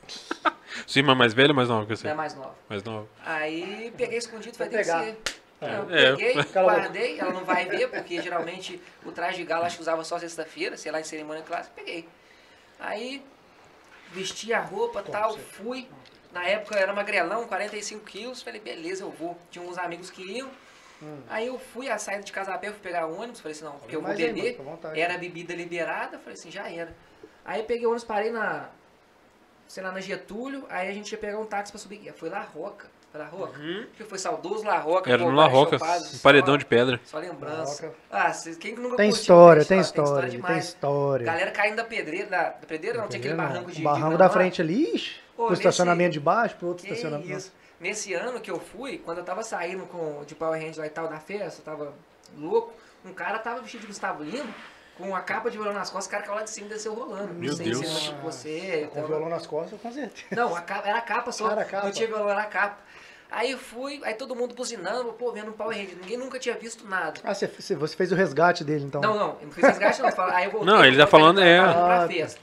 Sua 0.86 0.98
irmã 1.00 1.14
mais 1.14 1.32
velha 1.34 1.50
ou 1.50 1.54
mais 1.54 1.68
nova 1.68 1.86
que 1.86 1.96
você? 1.96 2.08
É 2.08 2.14
mais 2.14 2.34
nova. 2.34 2.54
Mais 2.68 2.82
nova. 2.82 3.06
Aí 3.24 3.92
peguei 3.96 4.18
escondido, 4.18 4.56
Vai 4.58 4.68
falei, 4.68 4.84
tem 4.84 4.92
que 4.92 5.00
pegar. 5.00 5.04
ser. 5.04 5.36
Eu 5.58 5.96
É. 5.96 6.10
peguei, 6.16 6.34
boca. 6.42 6.62
guardei, 6.62 7.18
ela 7.20 7.32
não 7.32 7.44
vai 7.44 7.64
ver, 7.66 7.88
porque 7.88 8.20
geralmente 8.20 8.80
o 9.04 9.12
traje 9.12 9.38
de 9.38 9.44
gala 9.44 9.66
acho 9.66 9.76
que 9.76 9.82
usava 9.82 10.04
só 10.04 10.18
sexta-feira, 10.18 10.76
sei 10.76 10.92
lá, 10.92 11.00
em 11.00 11.04
cerimônia 11.04 11.42
clássica, 11.42 11.72
peguei. 11.76 12.06
Aí 12.78 13.24
vesti 14.12 14.52
a 14.52 14.60
roupa 14.60 15.02
tal, 15.02 15.36
fui. 15.38 15.88
Na 16.32 16.44
época 16.44 16.74
eu 16.76 16.82
era 16.82 16.92
magrelão, 16.92 17.46
45 17.46 18.04
quilos, 18.04 18.42
falei, 18.42 18.60
beleza, 18.60 19.02
eu 19.04 19.10
vou. 19.10 19.36
Tinha 19.50 19.64
uns 19.64 19.78
amigos 19.78 20.10
que 20.10 20.22
iam. 20.22 20.50
Aí 21.28 21.46
eu 21.46 21.58
fui 21.58 21.88
a 21.90 21.98
saída 21.98 22.22
de 22.22 22.32
casa 22.32 22.52
a 22.54 22.58
pé, 22.58 22.68
fui 22.70 22.80
pegar 22.80 23.06
o 23.06 23.14
ônibus, 23.18 23.40
falei 23.40 23.54
assim, 23.54 23.64
não, 23.64 23.72
porque 23.78 23.94
eu 23.96 24.00
vou 24.00 24.08
mais 24.08 24.18
aí, 24.20 24.32
beber. 24.32 24.58
mano, 24.62 24.78
era 24.94 25.18
bebida 25.18 25.54
liberada, 25.54 26.18
falei 26.18 26.34
assim, 26.34 26.50
já 26.50 26.70
era. 26.70 26.94
Aí 27.44 27.62
peguei 27.62 27.84
o 27.86 27.90
ônibus, 27.90 28.04
parei 28.04 28.30
na, 28.30 28.68
sei 29.68 29.82
lá, 29.82 29.92
na 29.92 30.00
Getúlio, 30.00 30.64
aí 30.68 30.88
a 30.88 30.92
gente 30.92 31.10
ia 31.12 31.18
pegar 31.18 31.38
um 31.38 31.44
táxi 31.46 31.72
pra 31.72 31.78
subir. 31.78 32.12
Foi 32.14 32.28
La 32.28 32.40
Roca, 32.40 32.86
foi 33.10 33.20
La 33.20 33.26
Roca. 33.26 33.58
Que 33.96 34.04
foi 34.04 34.18
saudoso 34.18 34.64
La 34.64 34.78
Roca. 34.78 35.08
Uhum. 35.08 35.14
Era 35.14 35.24
pô, 35.24 35.30
no 35.30 35.36
La 35.36 35.46
Roca, 35.46 35.76
um 35.76 36.18
paredão 36.22 36.54
só- 36.54 36.56
de 36.58 36.64
pedra. 36.66 37.00
Só 37.04 37.18
lembrança. 37.18 37.92
Ah, 38.10 38.32
cês- 38.32 38.56
quem 38.56 38.74
que 38.74 38.80
nunca 38.80 38.96
Tem 38.96 39.08
curtiu, 39.10 39.20
história, 39.22 39.64
tem 39.64 39.80
História, 39.80 40.28
história, 40.28 40.42
tem 40.42 40.58
história. 40.58 41.26
Galera 41.26 41.50
caindo 41.50 41.76
da 41.76 41.84
pedreira, 41.84 42.26
da, 42.28 42.42
da 42.50 42.66
pedreira 42.66 42.98
não, 42.98 43.08
tinha 43.08 43.18
aquele 43.20 43.34
Não, 43.34 43.44
barranco 43.44 43.70
de... 43.72 43.80
O 43.80 43.84
barranco 43.84 44.12
de 44.12 44.18
da 44.18 44.28
frente 44.30 44.60
ali, 44.62 44.94
ixi, 44.94 45.20
Pô, 45.36 45.42
pro 45.44 45.50
nesse- 45.50 45.62
estacionamento 45.62 46.12
de 46.12 46.20
baixo, 46.20 46.56
pro 46.56 46.68
outro 46.68 46.84
Que 46.86 46.92
estacionamento. 46.92 47.32
isso. 47.38 47.52
Nesse 47.78 48.14
ano 48.14 48.40
que 48.40 48.50
eu 48.50 48.58
fui, 48.58 48.98
quando 48.98 49.18
eu 49.18 49.24
tava 49.24 49.42
saindo 49.42 49.84
com, 49.86 50.24
de 50.24 50.34
Power 50.34 50.58
Rangers 50.58 50.78
lá 50.78 50.86
e 50.86 50.90
tal 50.90 51.08
da 51.08 51.18
festa, 51.18 51.60
eu 51.60 51.64
tava 51.64 51.92
louco, 52.38 52.72
um 53.04 53.12
cara 53.12 53.38
tava 53.38 53.60
vestido 53.60 53.82
de 53.82 53.86
Gustavo 53.88 54.22
Lima, 54.22 54.46
com 54.96 55.14
a 55.14 55.20
capa 55.20 55.50
de 55.50 55.56
violão 55.56 55.74
nas 55.74 55.90
costas, 55.90 56.06
o 56.06 56.10
cara 56.10 56.22
caiu 56.22 56.36
lá 56.36 56.42
de 56.42 56.50
cima 56.50 56.66
e 56.66 56.70
desceu 56.70 56.94
rolando. 56.94 57.34
Meu 57.34 57.50
não 57.50 57.56
sei 57.56 57.66
Deus. 57.70 57.86
se 57.86 57.92
machucou 57.94 58.32
você. 58.32 58.60
Com 58.60 58.98
o 58.98 58.98
então- 58.98 59.06
violão 59.08 59.28
nas 59.28 59.46
costas, 59.46 59.80
com 59.80 59.92
certeza. 59.92 60.24
Não, 60.32 60.54
a 60.56 60.60
capa, 60.60 60.88
era 60.88 60.98
a 60.98 61.02
capa 61.02 61.32
só. 61.32 61.50
Era 61.50 61.62
a 61.62 61.64
capa. 61.64 61.86
Não 61.86 61.92
tinha 61.92 62.06
violão, 62.08 62.30
era 62.30 62.42
a 62.42 62.46
capa. 62.46 62.78
Aí 63.30 63.50
eu 63.50 63.58
fui, 63.58 64.00
aí 64.04 64.14
todo 64.14 64.36
mundo 64.36 64.54
buzinando, 64.54 65.12
pô, 65.14 65.32
vendo 65.32 65.48
um 65.50 65.52
Power 65.52 65.76
Ranger. 65.76 65.96
Ninguém 66.00 66.16
nunca 66.16 66.38
tinha 66.38 66.54
visto 66.54 66.86
nada. 66.88 67.20
Ah, 67.24 67.34
você, 67.34 67.46
você- 67.48 67.96
fez 67.96 68.12
o 68.12 68.14
resgate 68.14 68.62
dele, 68.62 68.84
então. 68.84 69.00
Não, 69.00 69.14
não, 69.18 69.36
eu 69.40 69.46
não 69.46 69.50
fiz 69.52 69.64
resgate 69.64 70.00
não. 70.00 70.08
Aí 70.32 70.44
eu 70.44 70.50
voltei, 70.52 70.72
Não, 70.72 70.84
ele 70.84 70.96
tá 70.96 71.06
falando, 71.08 71.36
pra- 71.36 71.44
é. 71.44 71.60
pra- 71.60 71.72
pra 71.74 72.02
Ah, 72.04 72.08
festa. 72.08 72.40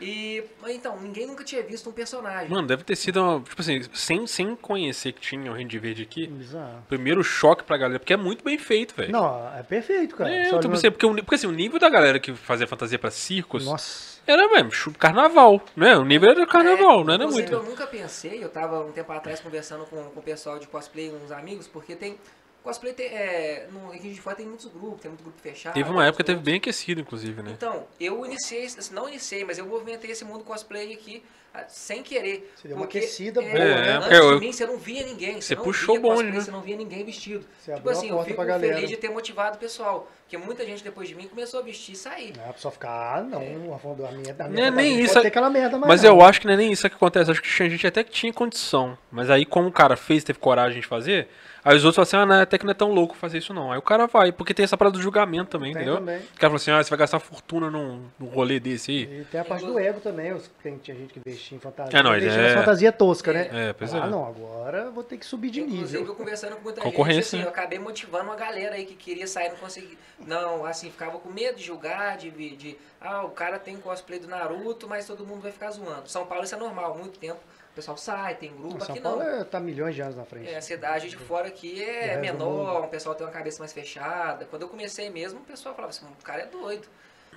E, 0.00 0.44
então, 0.68 0.98
ninguém 1.00 1.26
nunca 1.26 1.42
tinha 1.42 1.62
visto 1.62 1.88
um 1.90 1.92
personagem. 1.92 2.48
Mano, 2.48 2.66
deve 2.68 2.84
ter 2.84 2.94
sido, 2.96 3.20
uma, 3.22 3.40
tipo 3.40 3.60
assim, 3.60 3.82
sem, 3.92 4.26
sem 4.26 4.54
conhecer 4.56 5.12
que 5.12 5.20
tinha 5.20 5.50
o 5.50 5.54
Rende 5.54 5.78
Verde 5.78 6.02
aqui, 6.02 6.26
Bizarro. 6.26 6.84
primeiro 6.88 7.22
choque 7.24 7.64
pra 7.64 7.76
galera, 7.76 7.98
porque 7.98 8.12
é 8.12 8.16
muito 8.16 8.44
bem 8.44 8.56
feito, 8.58 8.94
velho. 8.94 9.10
Não, 9.12 9.56
é 9.56 9.62
perfeito, 9.62 10.14
cara. 10.16 10.30
É, 10.30 10.44
Só 10.50 10.56
eu 10.56 10.60
tô 10.60 10.68
não- 10.68 10.74
pensando, 10.76 10.92
porque, 10.92 11.06
o, 11.06 11.14
porque 11.16 11.34
assim, 11.34 11.46
o 11.46 11.52
nível 11.52 11.78
da 11.80 11.88
galera 11.88 12.20
que 12.20 12.32
fazia 12.34 12.66
fantasia 12.66 12.98
pra 12.98 13.10
circos 13.10 13.64
Nossa. 13.66 14.20
era 14.26 14.46
mesmo, 14.48 14.92
carnaval, 14.94 15.60
né? 15.76 15.96
O 15.96 16.04
nível 16.04 16.30
era 16.30 16.46
carnaval, 16.46 17.00
É, 17.00 17.04
não 17.04 17.14
era 17.14 17.26
muito. 17.26 17.52
eu 17.52 17.62
nunca 17.64 17.86
pensei, 17.86 18.42
eu 18.42 18.48
tava 18.48 18.84
um 18.84 18.92
tempo 18.92 19.10
atrás 19.12 19.40
conversando 19.40 19.84
com, 19.86 20.02
com 20.04 20.20
o 20.20 20.22
pessoal 20.22 20.58
de 20.58 20.66
cosplay, 20.68 21.10
uns 21.12 21.32
amigos, 21.32 21.66
porque 21.66 21.96
tem. 21.96 22.16
Cosplay 22.62 22.92
tem. 22.92 23.06
É, 23.06 23.66
no 23.70 23.90
Rio 23.90 24.12
de 24.12 24.20
Fora 24.20 24.36
tem 24.36 24.46
muitos 24.46 24.66
grupos, 24.66 25.00
tem 25.00 25.10
muito 25.10 25.22
grupo 25.22 25.40
fechado. 25.40 25.74
Teve 25.74 25.88
uma 25.88 25.94
muitos 25.94 26.08
época 26.08 26.24
que 26.24 26.26
teve 26.26 26.40
bem 26.42 26.56
aquecido, 26.56 27.00
inclusive, 27.00 27.42
né? 27.42 27.52
Então, 27.52 27.86
eu 27.98 28.24
iniciei, 28.26 28.66
assim, 28.66 28.94
não 28.94 29.08
iniciei, 29.08 29.44
mas 29.44 29.58
eu 29.58 29.66
movimentei 29.66 30.10
esse 30.10 30.24
mundo 30.24 30.44
cosplay 30.44 30.92
aqui 30.92 31.22
ah, 31.54 31.64
sem 31.68 32.02
querer. 32.02 32.52
Você 32.54 32.68
deu 32.68 32.76
uma 32.76 32.84
aquecida 32.84 33.40
boa, 33.40 33.52
né? 33.54 33.96
Antes 33.96 34.10
É, 34.10 34.18
eu- 34.18 34.34
de 34.34 34.40
mim, 34.46 34.52
você 34.52 34.66
não 34.66 34.76
via 34.76 35.04
ninguém. 35.04 35.40
Você 35.40 35.54
não 35.54 35.62
puxou 35.62 35.96
o 35.96 36.00
bonde, 36.00 36.14
cosplay, 36.14 36.32
né? 36.32 36.40
Você 36.44 36.50
não 36.50 36.60
via 36.60 36.76
ninguém 36.76 37.04
vestido. 37.04 37.46
Você 37.58 37.74
tipo 37.74 37.88
assim, 37.88 38.10
eu 38.10 38.22
fico 38.22 38.36
pra 38.36 38.44
galera. 38.44 38.74
feliz 38.74 38.90
de 38.90 38.96
ter 38.96 39.08
motivado 39.08 39.56
o 39.56 39.60
pessoal. 39.60 40.10
Porque 40.28 40.36
muita 40.36 40.62
gente 40.66 40.84
depois 40.84 41.08
de 41.08 41.14
mim 41.14 41.26
começou 41.26 41.58
a 41.58 41.62
vestir 41.62 41.92
e 41.94 41.96
sair. 41.96 42.34
Não 42.36 42.44
é 42.44 42.48
pra 42.48 42.58
só 42.58 42.70
ficar, 42.70 43.16
ah, 43.16 43.22
não, 43.22 43.72
a 43.74 43.78
fundo 43.78 44.04
a 44.04 44.12
minha, 44.12 44.36
a 44.38 44.42
Não 44.44 44.50
minha 44.50 44.66
é 44.66 44.70
nem 44.70 45.00
isso, 45.00 45.14
Pode 45.14 45.22
ter 45.22 45.28
aquela 45.28 45.48
merda, 45.48 45.78
mas 45.78 45.88
Mas 45.88 46.02
não. 46.02 46.10
eu 46.10 46.20
acho 46.22 46.38
que 46.38 46.46
não 46.46 46.52
é 46.52 46.56
nem 46.58 46.70
isso 46.70 46.86
que 46.86 46.94
acontece. 46.94 47.30
Acho 47.30 47.40
que 47.40 47.48
tinha 47.48 47.70
gente 47.70 47.86
até 47.86 48.04
que 48.04 48.10
tinha 48.10 48.30
condição. 48.30 48.98
Mas 49.10 49.30
aí, 49.30 49.46
como 49.46 49.68
o 49.68 49.72
cara 49.72 49.96
fez, 49.96 50.22
teve 50.22 50.38
coragem 50.38 50.82
de 50.82 50.86
fazer, 50.86 51.28
aí 51.64 51.74
os 51.74 51.82
outros 51.82 51.94
falam 52.10 52.24
assim, 52.24 52.30
ah, 52.30 52.36
não, 52.36 52.42
até 52.42 52.58
que 52.58 52.66
não 52.66 52.72
é 52.72 52.74
tão 52.74 52.92
louco 52.92 53.16
fazer 53.16 53.38
isso 53.38 53.54
não. 53.54 53.72
Aí 53.72 53.78
o 53.78 53.82
cara 53.82 54.06
vai, 54.06 54.30
porque 54.30 54.52
tem 54.52 54.64
essa 54.64 54.76
parada 54.76 54.98
do 54.98 55.02
julgamento 55.02 55.48
também, 55.48 55.72
Tem 55.72 55.80
entendeu? 55.80 55.98
também. 55.98 56.18
O 56.18 56.20
cara 56.20 56.50
fala 56.50 56.56
assim, 56.56 56.70
ah, 56.72 56.84
você 56.84 56.90
vai 56.90 56.98
gastar 56.98 57.20
fortuna 57.20 57.70
num, 57.70 58.02
num 58.18 58.26
rolê 58.26 58.60
desse 58.60 58.90
aí. 58.90 59.20
E 59.20 59.24
tem 59.24 59.40
a 59.40 59.44
parte 59.46 59.64
do 59.64 59.78
ego 59.78 59.98
também, 60.00 60.34
os, 60.34 60.46
tem, 60.62 60.76
tinha 60.76 60.94
gente 60.94 61.14
que 61.14 61.20
vestia 61.24 61.56
em 61.56 61.60
fantasia. 61.60 61.98
É, 61.98 62.02
não, 62.02 62.10
vestia 62.12 62.30
é- 62.32 62.54
fantasia 62.54 62.92
tosca, 62.92 63.32
né? 63.32 63.48
É, 63.50 63.72
pois 63.72 63.94
ah, 63.94 64.04
é. 64.04 64.10
não, 64.10 64.26
agora 64.26 64.78
eu 64.80 64.92
vou 64.92 65.02
ter 65.02 65.16
que 65.16 65.24
subir 65.24 65.48
de 65.48 65.62
Inclusive, 65.62 66.00
nível. 66.00 66.12
eu 66.12 66.14
conversando 66.14 66.54
com 66.56 66.64
muita 66.64 66.82
Concorrência, 66.82 67.22
gente, 67.22 67.28
assim, 67.28 67.38
né? 67.38 67.44
eu 67.44 67.48
acabei 67.48 67.78
motivando 67.78 68.24
uma 68.24 68.36
galera 68.36 68.74
aí 68.74 68.84
que 68.84 68.94
queria 68.94 69.26
sair, 69.26 69.48
não 69.48 69.56
conseguia. 69.56 69.96
Não, 70.26 70.64
assim, 70.64 70.90
ficava 70.90 71.18
com 71.18 71.30
medo 71.30 71.56
de 71.56 71.64
julgar, 71.64 72.16
de, 72.16 72.30
de, 72.30 72.76
ah, 73.00 73.24
o 73.24 73.30
cara 73.30 73.58
tem 73.58 73.76
cosplay 73.76 74.18
do 74.18 74.26
Naruto, 74.26 74.88
mas 74.88 75.06
todo 75.06 75.24
mundo 75.24 75.42
vai 75.42 75.52
ficar 75.52 75.70
zoando. 75.70 76.08
São 76.08 76.26
Paulo 76.26 76.44
isso 76.44 76.54
é 76.54 76.58
normal, 76.58 76.96
muito 76.96 77.18
tempo. 77.18 77.40
O 77.72 77.74
pessoal 77.74 77.96
sai, 77.96 78.34
tem 78.34 78.52
grupo, 78.52 78.84
São 78.84 78.94
aqui 78.94 79.00
Paulo 79.00 79.22
não. 79.22 79.40
é, 79.40 79.44
tá 79.44 79.60
milhões 79.60 79.94
de 79.94 80.02
anos 80.02 80.16
na 80.16 80.24
frente. 80.24 80.48
É, 80.48 80.56
a 80.56 80.62
cidade 80.62 81.08
de 81.08 81.16
fora 81.16 81.46
aqui 81.46 81.82
é 81.82 82.16
menor, 82.16 82.84
o 82.84 82.88
pessoal 82.88 83.14
tem 83.14 83.24
uma 83.24 83.32
cabeça 83.32 83.60
mais 83.60 83.72
fechada. 83.72 84.44
Quando 84.46 84.62
eu 84.62 84.68
comecei 84.68 85.08
mesmo, 85.08 85.38
o 85.38 85.44
pessoal 85.44 85.74
falava 85.74 85.90
assim, 85.90 86.04
o 86.06 86.24
cara 86.24 86.42
é 86.42 86.46
doido. 86.46 86.88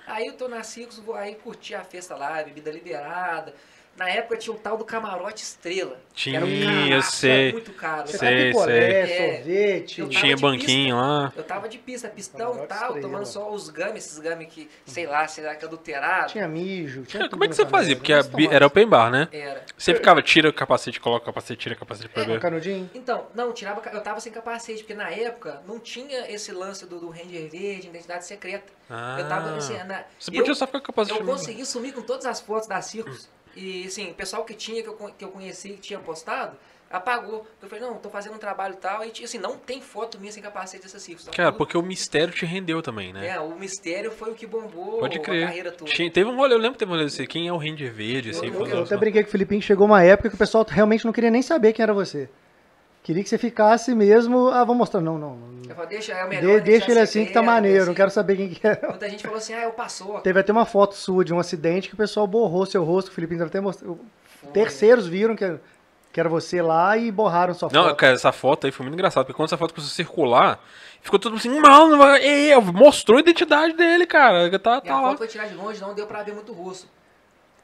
Aí 0.04 0.26
eu 0.26 0.32
tô 0.36 0.48
na 0.48 0.64
Circos, 0.64 0.98
vou 0.98 1.14
aí 1.14 1.36
curtir 1.36 1.76
a 1.76 1.84
festa 1.84 2.16
lá, 2.16 2.42
bebida 2.42 2.72
liberada. 2.72 3.54
Na 3.96 4.08
época 4.08 4.36
tinha 4.38 4.54
o 4.54 4.58
tal 4.58 4.76
do 4.78 4.84
camarote 4.84 5.42
estrela. 5.42 6.00
que 6.14 6.34
era 6.34 6.44
um 6.44 6.48
Tinha, 6.48 6.64
caraca, 6.66 6.88
eu 6.94 7.02
sei. 7.02 7.30
Era 7.48 7.52
muito 7.52 7.72
caro. 7.74 8.06
Você 8.08 8.18
Sei, 8.18 8.38
tá 8.38 8.58
picolé, 8.58 9.06
sei. 9.06 9.16
É. 9.28 9.36
sorvete. 9.36 10.00
Eu 10.00 10.08
Tinha 10.08 10.36
banquinho 10.36 10.96
lá. 10.96 11.32
Eu 11.36 11.42
tava 11.44 11.68
de 11.68 11.78
pista, 11.78 12.08
pistão 12.08 12.54
e 12.64 12.66
tal, 12.66 12.78
estrela. 12.78 13.00
tomando 13.00 13.26
só 13.26 13.50
os 13.52 13.68
gummy, 13.68 13.98
esses 13.98 14.18
gummy 14.18 14.46
que, 14.46 14.68
sei 14.86 15.06
lá, 15.06 15.28
será 15.28 15.54
que 15.54 15.64
é 15.64 15.68
adulterado? 15.68 16.32
Tinha 16.32 16.48
mijo. 16.48 17.02
Tinha 17.02 17.28
Como 17.28 17.44
é 17.44 17.48
que 17.48 17.54
você 17.54 17.66
fazia? 17.66 17.94
Porque 17.94 18.12
a 18.12 18.22
era 18.50 18.66
open 18.66 18.88
bar, 18.88 19.10
né? 19.10 19.28
Era. 19.30 19.62
Você 19.76 19.94
ficava, 19.94 20.22
tira 20.22 20.48
o 20.48 20.52
capacete, 20.52 20.98
coloca 20.98 21.24
o 21.24 21.26
capacete, 21.26 21.60
tira 21.60 21.74
o 21.74 21.78
capacete 21.78 22.08
pra 22.08 22.22
Um 22.22 22.26
ver. 22.26 22.40
canudinho. 22.40 22.90
Então, 22.94 23.26
não, 23.34 23.52
tirava, 23.52 23.82
eu 23.92 24.00
tava 24.02 24.20
sem 24.20 24.32
capacete, 24.32 24.78
porque 24.80 24.94
na 24.94 25.10
época 25.10 25.62
não 25.68 25.78
tinha 25.78 26.30
esse 26.32 26.50
lance 26.50 26.86
do, 26.86 26.98
do 26.98 27.10
Ranger 27.10 27.48
Verde, 27.50 27.88
identidade 27.88 28.24
secreta. 28.26 28.72
Ah, 28.88 29.16
eu 29.18 29.28
tava 29.28 29.54
assim, 29.56 29.74
na, 29.84 30.04
você 30.18 30.30
podia 30.30 30.50
eu, 30.50 30.54
só 30.54 30.66
ficar 30.66 30.80
com 30.80 30.84
o 30.84 30.86
capacete. 30.94 31.20
eu 31.20 31.26
consegui 31.26 31.64
sumir 31.66 31.92
com 31.92 32.02
todas 32.02 32.24
as 32.26 32.40
fotos 32.40 32.66
da 32.66 32.80
Circus. 32.80 33.28
E 33.56 33.84
assim, 33.86 34.10
o 34.10 34.14
pessoal 34.14 34.44
que 34.44 34.54
tinha, 34.54 34.82
que 34.82 34.88
eu, 34.88 34.94
que 35.16 35.24
eu 35.24 35.28
conheci, 35.30 35.70
que 35.70 35.80
tinha 35.80 35.98
postado, 35.98 36.56
apagou. 36.90 37.46
Eu 37.62 37.68
falei, 37.68 37.84
não, 37.84 37.94
tô 37.96 38.08
fazendo 38.10 38.34
um 38.34 38.38
trabalho 38.38 38.74
e 38.74 38.76
tal, 38.76 39.02
e 39.04 39.10
assim, 39.24 39.38
não 39.38 39.56
tem 39.56 39.80
foto 39.80 40.18
minha 40.20 40.30
sem 40.32 40.42
capacete 40.42 40.82
dessa 40.82 40.98
Circus. 40.98 41.28
Cara, 41.28 41.50
tudo- 41.50 41.58
porque 41.58 41.76
o 41.76 41.82
mistério 41.82 42.32
te 42.32 42.44
rendeu 42.46 42.82
também, 42.82 43.12
né? 43.12 43.28
É, 43.28 43.40
o 43.40 43.54
mistério 43.56 44.10
foi 44.10 44.30
o 44.30 44.34
que 44.34 44.46
bombou 44.46 44.98
Pode 45.00 45.18
a 45.18 45.22
crer. 45.22 45.46
carreira 45.46 45.72
toda. 45.72 45.90
Tinha- 45.90 46.10
teve 46.10 46.28
um 46.30 46.36
rolê, 46.36 46.54
eu 46.54 46.58
lembro 46.58 46.72
que 46.72 46.78
teve 46.80 46.90
um 46.90 46.94
rolê 46.94 47.06
assim, 47.06 47.24
quem 47.26 47.48
é 47.48 47.52
o 47.52 47.56
Ranger 47.56 47.92
Verde, 47.92 48.30
assim, 48.30 48.46
Eu- 48.46 48.52
foi 48.54 48.70
Eu, 48.70 48.76
eu 48.76 48.82
até 48.84 48.96
brinquei 48.96 49.22
com 49.22 49.28
o 49.28 49.30
Filipinho 49.32 49.60
que 49.60 49.66
chegou 49.66 49.86
uma 49.86 50.02
época 50.02 50.28
que 50.28 50.34
o 50.34 50.38
pessoal 50.38 50.66
realmente 50.68 51.04
não 51.04 51.12
queria 51.12 51.30
nem 51.30 51.42
saber 51.42 51.72
quem 51.72 51.82
era 51.82 51.94
você. 51.94 52.28
Queria 53.02 53.22
que 53.22 53.28
você 53.28 53.36
ficasse 53.38 53.94
mesmo. 53.94 54.48
Ah, 54.48 54.64
vou 54.64 54.74
mostrar. 54.76 55.00
Não, 55.00 55.18
não. 55.18 55.36
não. 55.36 55.52
Eu 55.68 55.74
falei, 55.74 55.90
deixa, 55.90 56.12
é 56.12 56.24
o 56.24 56.28
De- 56.28 56.36
melhor 56.36 56.60
deixa 56.60 56.90
ele 56.90 57.00
assim 57.00 57.24
que 57.26 57.32
tá 57.32 57.42
maneiro, 57.42 57.78
assim. 57.78 57.86
não 57.88 57.94
quero 57.94 58.10
saber 58.10 58.36
quem 58.36 58.48
que 58.50 58.64
é. 58.66 58.78
Muita 58.88 59.08
gente 59.10 59.22
falou 59.22 59.38
assim, 59.38 59.54
ah, 59.54 59.62
eu 59.62 59.70
passou. 59.72 60.20
Teve 60.20 60.38
até 60.40 60.52
uma 60.52 60.66
foto 60.66 60.94
sua 60.94 61.24
de 61.24 61.32
um 61.34 61.38
acidente 61.40 61.88
que 61.88 61.94
o 61.94 61.96
pessoal 61.96 62.26
borrou 62.26 62.64
seu 62.66 62.84
rosto, 62.84 63.08
o 63.08 63.12
Filipinho 63.12 63.38
deve 63.40 63.48
até 63.48 63.60
mostrou. 63.60 63.98
Terceiros 64.52 65.06
viram 65.06 65.34
que, 65.34 65.56
que 66.12 66.20
era 66.20 66.28
você 66.28 66.60
lá 66.62 66.96
e 66.96 67.10
borraram 67.10 67.54
sua 67.54 67.68
Não, 67.72 67.84
foto. 67.84 67.96
cara, 67.96 68.14
essa 68.14 68.32
foto 68.32 68.66
aí 68.66 68.72
foi 68.72 68.84
muito 68.84 68.94
engraçada, 68.94 69.24
porque 69.24 69.36
quando 69.36 69.46
essa 69.48 69.56
foto 69.56 69.74
começou 69.74 69.92
a 69.92 69.94
circular, 69.96 70.60
ficou 71.00 71.18
todo 71.18 71.32
mundo 71.32 71.40
assim, 71.40 71.60
mal, 71.60 71.88
não 71.88 71.98
vai. 71.98 72.22
Ei, 72.22 72.54
mostrou 72.60 73.16
a 73.18 73.20
identidade 73.20 73.72
dele, 73.74 74.06
cara. 74.06 74.50
Tá, 74.58 74.74
E 74.74 74.76
a 74.76 74.80
tá 74.80 75.00
lá. 75.00 75.08
foto 75.08 75.18
foi 75.18 75.26
tirada 75.28 75.48
de 75.48 75.54
longe, 75.56 75.80
não 75.80 75.94
deu 75.94 76.06
pra 76.06 76.22
ver 76.22 76.34
muito 76.34 76.52
o 76.52 76.54
rosto. 76.54 76.86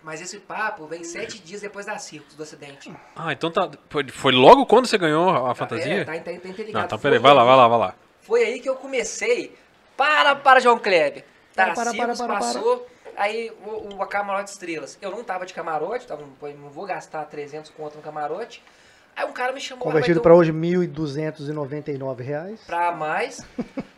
Mas 0.03 0.21
esse 0.21 0.39
papo 0.39 0.87
vem 0.87 1.03
sete 1.03 1.39
dias 1.41 1.61
depois 1.61 1.85
da 1.85 1.99
Circus, 1.99 2.35
do 2.35 2.43
acidente. 2.43 2.95
Ah, 3.17 3.33
então 3.33 3.51
tá. 3.51 3.69
Foi, 4.11 4.33
logo 4.33 4.65
quando 4.65 4.87
você 4.87 4.97
ganhou 4.97 5.29
a 5.47 5.55
fantasia? 5.55 6.03
É, 6.03 6.05
tá, 6.05 6.13
tá, 6.15 6.21
tá 6.21 6.33
interligado. 6.33 6.73
Não, 6.73 6.85
então 6.85 6.99
Foi 6.99 7.11
peraí, 7.11 7.19
vai 7.21 7.35
lá, 7.35 7.45
vai 7.45 7.57
lá, 7.57 7.69
vai 7.69 7.79
lá. 7.79 7.95
Foi 8.21 8.45
aí 8.45 8.61
que 8.61 8.69
eu 8.69 8.77
comecei. 8.77 9.57
Para, 9.97 10.37
para, 10.37 10.61
João 10.61 10.79
Kleber. 10.79 11.25
Tá, 11.55 11.65
Para, 11.65 11.75
para, 11.75 11.91
Circus 11.91 12.19
para, 12.19 12.29
para, 12.29 12.39
passou, 12.39 12.87
aí 13.17 13.51
o, 13.65 13.97
o 13.97 14.03
a 14.03 14.07
camarote 14.07 14.51
estrelas. 14.51 14.97
Eu 15.03 15.11
não 15.11 15.25
tava 15.25 15.45
de 15.45 15.53
camarote, 15.53 16.07
tava, 16.07 16.25
pô, 16.39 16.49
não 16.49 16.71
vou 16.71 16.87
gastar 16.87 17.25
300 17.25 17.73
conto 17.73 17.97
no 17.97 18.03
camarote. 18.03 18.63
Aí 19.19 19.25
um 19.27 19.33
cara 19.33 19.53
me 19.53 19.61
chamou 19.61 19.85
lá, 19.85 19.93
Convertido 19.93 20.21
ter 20.21 20.23
pra 20.23 20.33
um- 20.33 20.39
hoje, 20.39 20.53
1.299 20.53 22.23
reais. 22.23 22.61
pra 22.65 22.93
mais. 22.93 23.45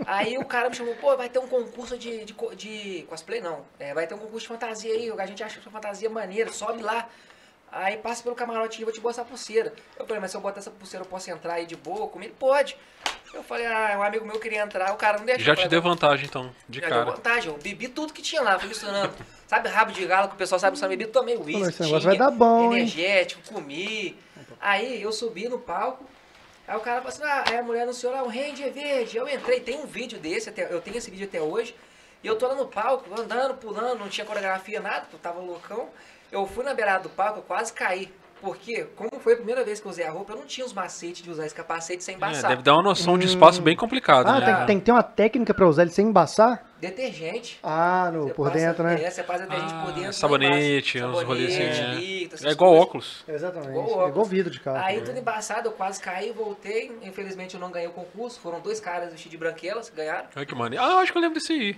Aí 0.06 0.38
o 0.38 0.44
cara 0.46 0.70
me 0.70 0.74
chamou, 0.74 0.94
pô, 0.96 1.14
vai 1.14 1.28
ter 1.28 1.38
um 1.38 1.46
concurso 1.46 1.98
de, 1.98 2.24
de, 2.24 2.34
de 2.56 3.02
cosplay, 3.08 3.40
não. 3.42 3.60
É, 3.78 3.92
vai 3.92 4.06
ter 4.06 4.14
um 4.14 4.18
concurso 4.18 4.40
de 4.40 4.48
fantasia 4.48 4.92
aí, 4.94 5.12
a 5.16 5.26
gente 5.26 5.42
acha 5.42 5.58
essa 5.60 5.70
fantasia 5.70 6.08
maneira, 6.08 6.50
sobe 6.50 6.82
lá. 6.82 7.06
Aí 7.70 7.98
passa 7.98 8.22
pelo 8.22 8.34
camarote 8.34 8.80
e 8.80 8.84
vou 8.84 8.92
te 8.94 8.98
botar 9.00 9.20
a 9.22 9.24
pulseira. 9.26 9.72
Eu 9.98 10.06
falei, 10.06 10.20
mas 10.22 10.30
se 10.30 10.36
eu 10.38 10.40
botar 10.40 10.58
essa 10.58 10.70
pulseira, 10.70 11.04
eu 11.04 11.08
posso 11.08 11.30
entrar 11.30 11.52
aí 11.54 11.66
de 11.66 11.76
boa 11.76 12.08
comigo? 12.08 12.34
Pode. 12.38 12.76
Eu 13.34 13.42
falei, 13.44 13.66
ah, 13.66 13.96
um 13.98 14.02
amigo 14.02 14.24
meu 14.26 14.40
queria 14.40 14.62
entrar, 14.62 14.92
o 14.92 14.96
cara 14.96 15.18
não 15.18 15.26
deixou. 15.26 15.44
Já 15.44 15.54
te 15.54 15.68
deu 15.68 15.80
vantagem, 15.82 16.26
então, 16.26 16.50
de 16.68 16.80
já 16.80 16.88
deu 16.88 16.96
cara. 16.98 17.10
vantagem, 17.12 17.52
eu 17.52 17.58
bebi 17.58 17.86
tudo 17.88 18.12
que 18.12 18.22
tinha 18.22 18.40
lá, 18.42 18.58
fui 18.58 18.68
misturando. 18.68 19.12
Sabe 19.50 19.68
rabo 19.68 19.90
de 19.90 20.06
galo 20.06 20.28
que 20.28 20.34
o 20.34 20.38
pessoal 20.38 20.60
sabe 20.60 20.78
só 20.78 20.86
bebi? 20.86 21.06
Tomei 21.06 21.36
uísque, 21.36 21.70
esse 21.70 21.82
negócio 21.82 22.08
vai 22.08 22.16
dar 22.16 22.30
bom, 22.30 22.72
hein? 22.72 22.82
energético, 22.82 23.42
comi. 23.52 24.16
Aí 24.60 25.02
eu 25.02 25.10
subi 25.10 25.48
no 25.48 25.58
palco, 25.58 26.04
aí 26.68 26.76
o 26.76 26.80
cara 26.80 27.02
falou 27.02 27.08
assim, 27.08 27.24
ah, 27.24 27.44
aí 27.48 27.58
a 27.58 27.62
mulher 27.62 27.82
anunciou 27.82 28.12
lá, 28.12 28.22
um 28.22 28.28
Ranger 28.28 28.72
verde. 28.72 29.16
Eu 29.16 29.28
entrei, 29.28 29.58
tem 29.58 29.80
um 29.80 29.86
vídeo 29.86 30.20
desse, 30.20 30.48
até, 30.50 30.72
eu 30.72 30.80
tenho 30.80 30.96
esse 30.96 31.10
vídeo 31.10 31.26
até 31.26 31.42
hoje. 31.42 31.74
E 32.22 32.28
eu 32.28 32.36
tô 32.36 32.46
lá 32.46 32.54
no 32.54 32.68
palco, 32.68 33.12
andando, 33.20 33.54
pulando, 33.54 33.98
não 33.98 34.08
tinha 34.08 34.24
coreografia, 34.24 34.78
nada, 34.78 35.06
eu 35.12 35.18
tava 35.18 35.40
loucão. 35.40 35.88
Eu 36.30 36.46
fui 36.46 36.64
na 36.64 36.72
beirada 36.72 37.02
do 37.02 37.08
palco, 37.08 37.40
eu 37.40 37.42
quase 37.42 37.72
caí. 37.72 38.08
Porque, 38.40 38.84
como 38.96 39.10
foi 39.20 39.34
a 39.34 39.36
primeira 39.36 39.62
vez 39.62 39.80
que 39.80 39.86
eu 39.86 39.90
usei 39.90 40.04
a 40.06 40.10
roupa, 40.10 40.32
eu 40.32 40.36
não 40.38 40.46
tinha 40.46 40.64
os 40.66 40.72
macetes 40.72 41.22
de 41.22 41.30
usar 41.30 41.44
esse 41.44 41.54
capacete 41.54 42.02
sem 42.02 42.14
É, 42.14 42.16
embaçar. 42.16 42.50
deve 42.50 42.62
dar 42.62 42.72
uma 42.74 42.82
noção 42.82 43.18
de 43.18 43.26
espaço 43.26 43.60
bem 43.60 43.76
complicado, 43.76 44.26
Ah, 44.28 44.40
né? 44.40 44.46
tem, 44.56 44.66
tem 44.66 44.78
que 44.78 44.84
ter 44.86 44.92
uma 44.92 45.02
técnica 45.02 45.52
pra 45.52 45.68
usar 45.68 45.82
ele 45.82 45.90
sem 45.90 46.06
embaçar? 46.06 46.64
Detergente. 46.80 47.58
Ah, 47.62 48.10
no, 48.10 48.28
Você 48.28 48.34
por 48.34 48.46
passa- 48.50 48.58
dentro, 48.58 48.82
né? 48.84 49.02
É, 49.04 49.10
você 49.10 49.22
passa 49.22 49.40
detergente 49.42 49.74
Ah, 49.74 49.82
por 49.84 49.92
dentro. 49.92 50.12
sabonete, 50.14 51.02
uns 51.04 51.18
Sabonete, 51.18 51.58
né? 51.58 51.94
líquido, 51.96 52.34
essas 52.36 52.46
É 52.46 52.50
igual 52.52 52.70
coisas. 52.70 52.86
óculos. 52.88 53.24
Exatamente. 53.28 53.68
Igual 53.70 53.84
É 53.84 53.90
igual 53.90 54.08
óculos. 54.08 54.28
vidro 54.28 54.50
de 54.50 54.60
carro. 54.60 54.78
Aí 54.86 55.00
tudo 55.02 55.18
embaçado, 55.18 55.68
eu 55.68 55.72
quase 55.72 56.00
caí, 56.00 56.32
voltei. 56.32 56.90
Infelizmente 57.02 57.54
eu 57.54 57.60
não 57.60 57.70
ganhei 57.70 57.88
o 57.88 57.92
concurso. 57.92 58.40
Foram 58.40 58.60
dois 58.60 58.80
caras 58.80 59.10
vestidos 59.10 59.30
de 59.32 59.36
branquelas 59.36 59.90
que 59.90 59.96
ganharam. 59.96 60.28
Olha 60.34 60.46
que 60.46 60.54
maneiro. 60.54 60.82
Ah, 60.82 60.92
eu 60.92 60.98
acho 61.00 61.12
que 61.12 61.18
eu 61.18 61.22
lembro 61.22 61.38
desse 61.38 61.52
aí. 61.52 61.76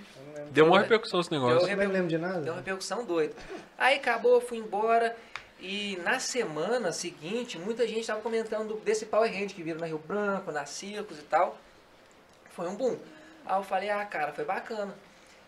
Deu 0.52 0.66
uma 0.66 0.78
repercussão 0.80 1.18
esse 1.20 1.32
negócio. 1.32 1.68
Eu 1.68 1.76
não 1.76 1.92
lembro 1.92 2.06
de 2.08 2.16
Deu 2.16 2.24
uma 2.28 2.34
nada. 2.34 2.54
repercussão 2.54 3.04
doida. 3.04 3.34
Aí 3.76 3.96
acabou, 3.96 4.34
eu 4.34 4.40
fui 4.40 4.58
embora. 4.58 5.16
E 5.64 5.96
na 6.02 6.18
semana 6.18 6.90
seguinte, 6.90 7.56
muita 7.56 7.86
gente 7.86 8.00
estava 8.00 8.20
comentando 8.20 8.74
desse 8.84 9.06
Power 9.06 9.30
Hand 9.30 9.48
que 9.54 9.62
viram 9.62 9.78
na 9.78 9.86
Rio 9.86 9.98
Branco, 9.98 10.50
na 10.50 10.66
Circos 10.66 11.18
e 11.20 11.22
tal. 11.22 11.56
Foi 12.50 12.68
um 12.68 12.74
boom. 12.74 12.98
Aí 13.46 13.58
eu 13.58 13.62
falei, 13.62 13.88
ah, 13.88 14.04
cara, 14.04 14.32
foi 14.32 14.44
bacana. 14.44 14.92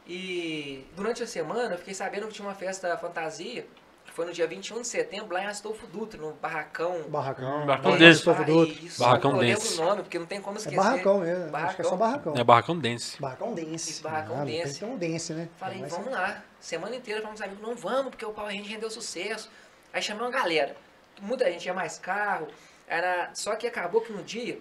E 0.06 0.86
durante 0.94 1.22
a 1.22 1.26
semana 1.26 1.74
eu 1.74 1.78
fiquei 1.78 1.94
sabendo 1.94 2.28
que 2.28 2.34
tinha 2.34 2.46
uma 2.46 2.54
festa 2.54 2.96
fantasia, 2.96 3.66
que 4.04 4.12
foi 4.12 4.24
no 4.26 4.32
dia 4.32 4.46
21 4.46 4.82
de 4.82 4.86
setembro, 4.86 5.34
lá 5.34 5.42
em 5.42 5.46
Astolfo 5.46 5.84
Dutra, 5.88 6.20
no 6.20 6.32
Barracão. 6.34 7.02
Barracão. 7.08 7.66
Barracão 7.66 7.66
Barracão 7.66 7.98
desse. 7.98 8.18
Estofo 8.20 8.44
Dutra. 8.44 8.74
Isso, 8.84 9.00
Barracão 9.02 9.30
eu 9.32 9.36
lembro 9.38 9.60
desse. 9.62 9.80
o 9.80 9.84
nome, 9.84 10.02
porque 10.02 10.18
não 10.18 10.26
tem 10.26 10.40
como 10.40 10.56
É 10.56 10.60
esquecer. 10.60 10.76
barracão 10.78 11.20
mesmo. 11.20 11.56
Acho 11.56 11.74
que 11.76 11.82
é 11.82 11.84
só 11.84 11.96
barracão. 11.96 12.34
É 12.36 12.44
barracão 12.44 12.78
dance. 12.78 13.20
Barracão 13.20 13.52
dense. 13.54 13.90
Isso, 13.90 14.02
barracão 14.02 14.42
Ah, 14.42 14.44
Tem 14.44 14.62
dense. 14.62 14.78
ter 14.78 14.84
um 14.84 14.96
dense, 14.96 15.32
né? 15.32 15.48
Falei, 15.56 15.82
vamos 15.86 16.12
lá. 16.12 16.42
Semana 16.60 16.94
inteira 16.94 17.20
falamos 17.20 17.40
amigos, 17.40 17.62
não 17.62 17.74
vamos, 17.74 18.10
porque 18.10 18.24
o 18.24 18.32
Power 18.32 18.50
Rangers 18.52 18.68
rendeu 18.70 18.90
sucesso. 18.90 19.50
Aí 19.94 20.02
chamei 20.02 20.24
uma 20.24 20.30
galera. 20.30 20.76
Muita 21.22 21.44
gente 21.44 21.62
tinha 21.62 21.72
mais 21.72 21.98
carro. 21.98 22.48
Era... 22.88 23.30
Só 23.32 23.54
que 23.54 23.64
acabou 23.64 24.00
que 24.00 24.12
no 24.12 24.24
dia, 24.24 24.58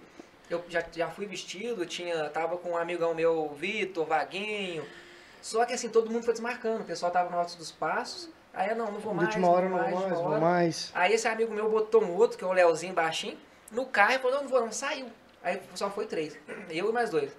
eu 0.48 0.64
já, 0.68 0.82
já 0.92 1.08
fui 1.08 1.26
vestido, 1.26 1.84
tinha, 1.84 2.30
tava 2.30 2.56
com 2.56 2.70
um 2.70 2.76
amigão 2.76 3.12
meu, 3.12 3.52
Vitor, 3.58 4.06
Vaguinho. 4.06 4.86
Só 5.42 5.64
que 5.66 5.72
assim, 5.72 5.88
todo 5.88 6.08
mundo 6.08 6.22
foi 6.22 6.32
desmarcando. 6.32 6.82
O 6.82 6.86
pessoal 6.86 7.10
tava 7.10 7.28
no 7.30 7.36
alto 7.36 7.56
dos 7.58 7.72
passos. 7.72 8.30
Aí 8.54 8.70
eu 8.70 8.76
não, 8.76 8.92
não 8.92 9.00
vou 9.00 9.12
De 9.12 9.16
mais. 9.16 9.28
última 9.30 9.48
hora 9.50 9.68
não 9.68 9.78
vou 9.78 10.00
mais, 10.00 10.18
hora. 10.20 10.40
mais. 10.40 10.92
Aí 10.94 11.12
esse 11.12 11.26
amigo 11.26 11.52
meu 11.52 11.68
botou 11.68 12.04
um 12.04 12.14
outro, 12.14 12.38
que 12.38 12.44
é 12.44 12.46
o 12.46 12.52
Leozinho 12.52 12.94
baixinho, 12.94 13.36
no 13.72 13.84
carro 13.84 14.12
e 14.12 14.18
falou, 14.18 14.36
não, 14.36 14.42
não 14.44 14.48
vou, 14.48 14.60
não, 14.60 14.70
saiu. 14.70 15.10
Aí 15.42 15.60
só 15.74 15.90
foi 15.90 16.06
três. 16.06 16.38
Eu 16.70 16.90
e 16.90 16.92
mais 16.92 17.10
dois. 17.10 17.32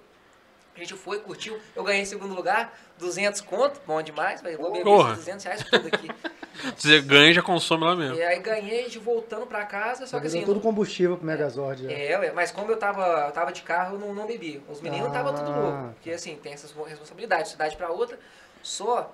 A 0.74 0.78
gente 0.78 0.92
foi, 0.92 1.18
curtiu. 1.20 1.58
Eu 1.74 1.82
ganhei 1.82 2.02
em 2.02 2.04
segundo 2.04 2.34
lugar, 2.34 2.78
200 2.98 3.40
conto, 3.40 3.80
bom 3.86 4.02
demais. 4.02 4.42
Falei, 4.42 4.58
vou 4.58 4.70
beber 4.70 4.84
Porra. 4.84 5.12
esses 5.14 5.24
200 5.24 5.44
reais 5.46 5.64
tudo 5.64 5.88
aqui. 5.88 6.08
Você 6.76 7.00
ganha 7.00 7.30
e 7.30 7.34
já 7.34 7.42
consome 7.42 7.84
lá 7.84 7.94
mesmo. 7.96 8.16
e 8.16 8.22
aí 8.22 8.38
ganhei, 8.40 8.80
a 8.80 8.82
gente 8.84 8.98
voltando 8.98 9.46
pra 9.46 9.64
casa, 9.64 10.06
só 10.06 10.18
que 10.20 10.26
assim... 10.26 10.44
tudo 10.44 10.60
combustível 10.60 11.16
pro 11.16 11.26
Megazord. 11.26 11.92
É, 11.92 12.18
ué, 12.18 12.32
mas 12.32 12.50
como 12.50 12.70
eu 12.70 12.76
tava, 12.76 13.26
eu 13.26 13.32
tava 13.32 13.52
de 13.52 13.62
carro, 13.62 13.96
eu 13.96 13.98
não, 14.00 14.14
não 14.14 14.26
bebi. 14.26 14.62
Os 14.68 14.80
meninos 14.80 15.08
estavam 15.08 15.34
tudo 15.34 15.50
Ah. 15.50 15.56
louco. 15.58 15.94
Porque 15.94 16.10
assim, 16.10 16.36
tem 16.36 16.52
essas 16.52 16.72
responsabilidades, 16.72 17.50
cidade 17.52 17.76
pra 17.76 17.90
outra. 17.90 18.18
Só 18.62 19.12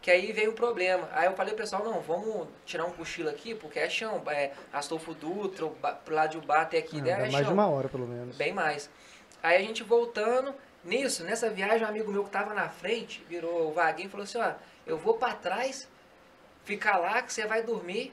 que 0.00 0.10
aí 0.10 0.32
veio 0.32 0.50
o 0.50 0.54
problema. 0.54 1.08
Aí 1.12 1.26
eu 1.26 1.32
falei 1.32 1.54
pessoal, 1.54 1.82
não, 1.84 2.00
vamos 2.00 2.46
tirar 2.66 2.84
um 2.84 2.90
cochilo 2.90 3.28
aqui, 3.30 3.54
porque 3.54 3.78
é 3.78 3.88
chão. 3.88 4.22
É 4.28 4.50
Astolfo 4.72 5.14
Dutra, 5.14 5.66
pro 6.04 6.14
lado 6.14 6.30
de 6.32 6.38
Ubá 6.38 6.62
até 6.62 6.78
aqui, 6.78 6.98
Ah, 7.00 7.02
né, 7.02 7.10
é 7.10 7.18
mais 7.20 7.32
chão. 7.32 7.44
de 7.44 7.52
uma 7.52 7.66
hora, 7.68 7.88
pelo 7.88 8.06
menos. 8.06 8.36
Bem 8.36 8.52
mais. 8.52 8.90
Aí 9.42 9.56
a 9.56 9.60
gente 9.60 9.82
voltando, 9.82 10.54
nisso, 10.82 11.22
nessa 11.24 11.48
viagem, 11.50 11.84
um 11.86 11.88
amigo 11.88 12.10
meu 12.12 12.24
que 12.24 12.30
tava 12.30 12.52
na 12.54 12.68
frente, 12.68 13.24
virou 13.28 13.68
o 13.68 13.72
vaguinho 13.72 14.06
e 14.06 14.10
falou 14.10 14.24
assim, 14.24 14.38
ó, 14.38 14.52
eu 14.86 14.96
vou 14.98 15.14
pra 15.14 15.32
trás, 15.34 15.88
ficar 16.64 16.96
lá 16.98 17.22
que 17.22 17.32
você 17.32 17.46
vai 17.46 17.62
dormir, 17.62 18.12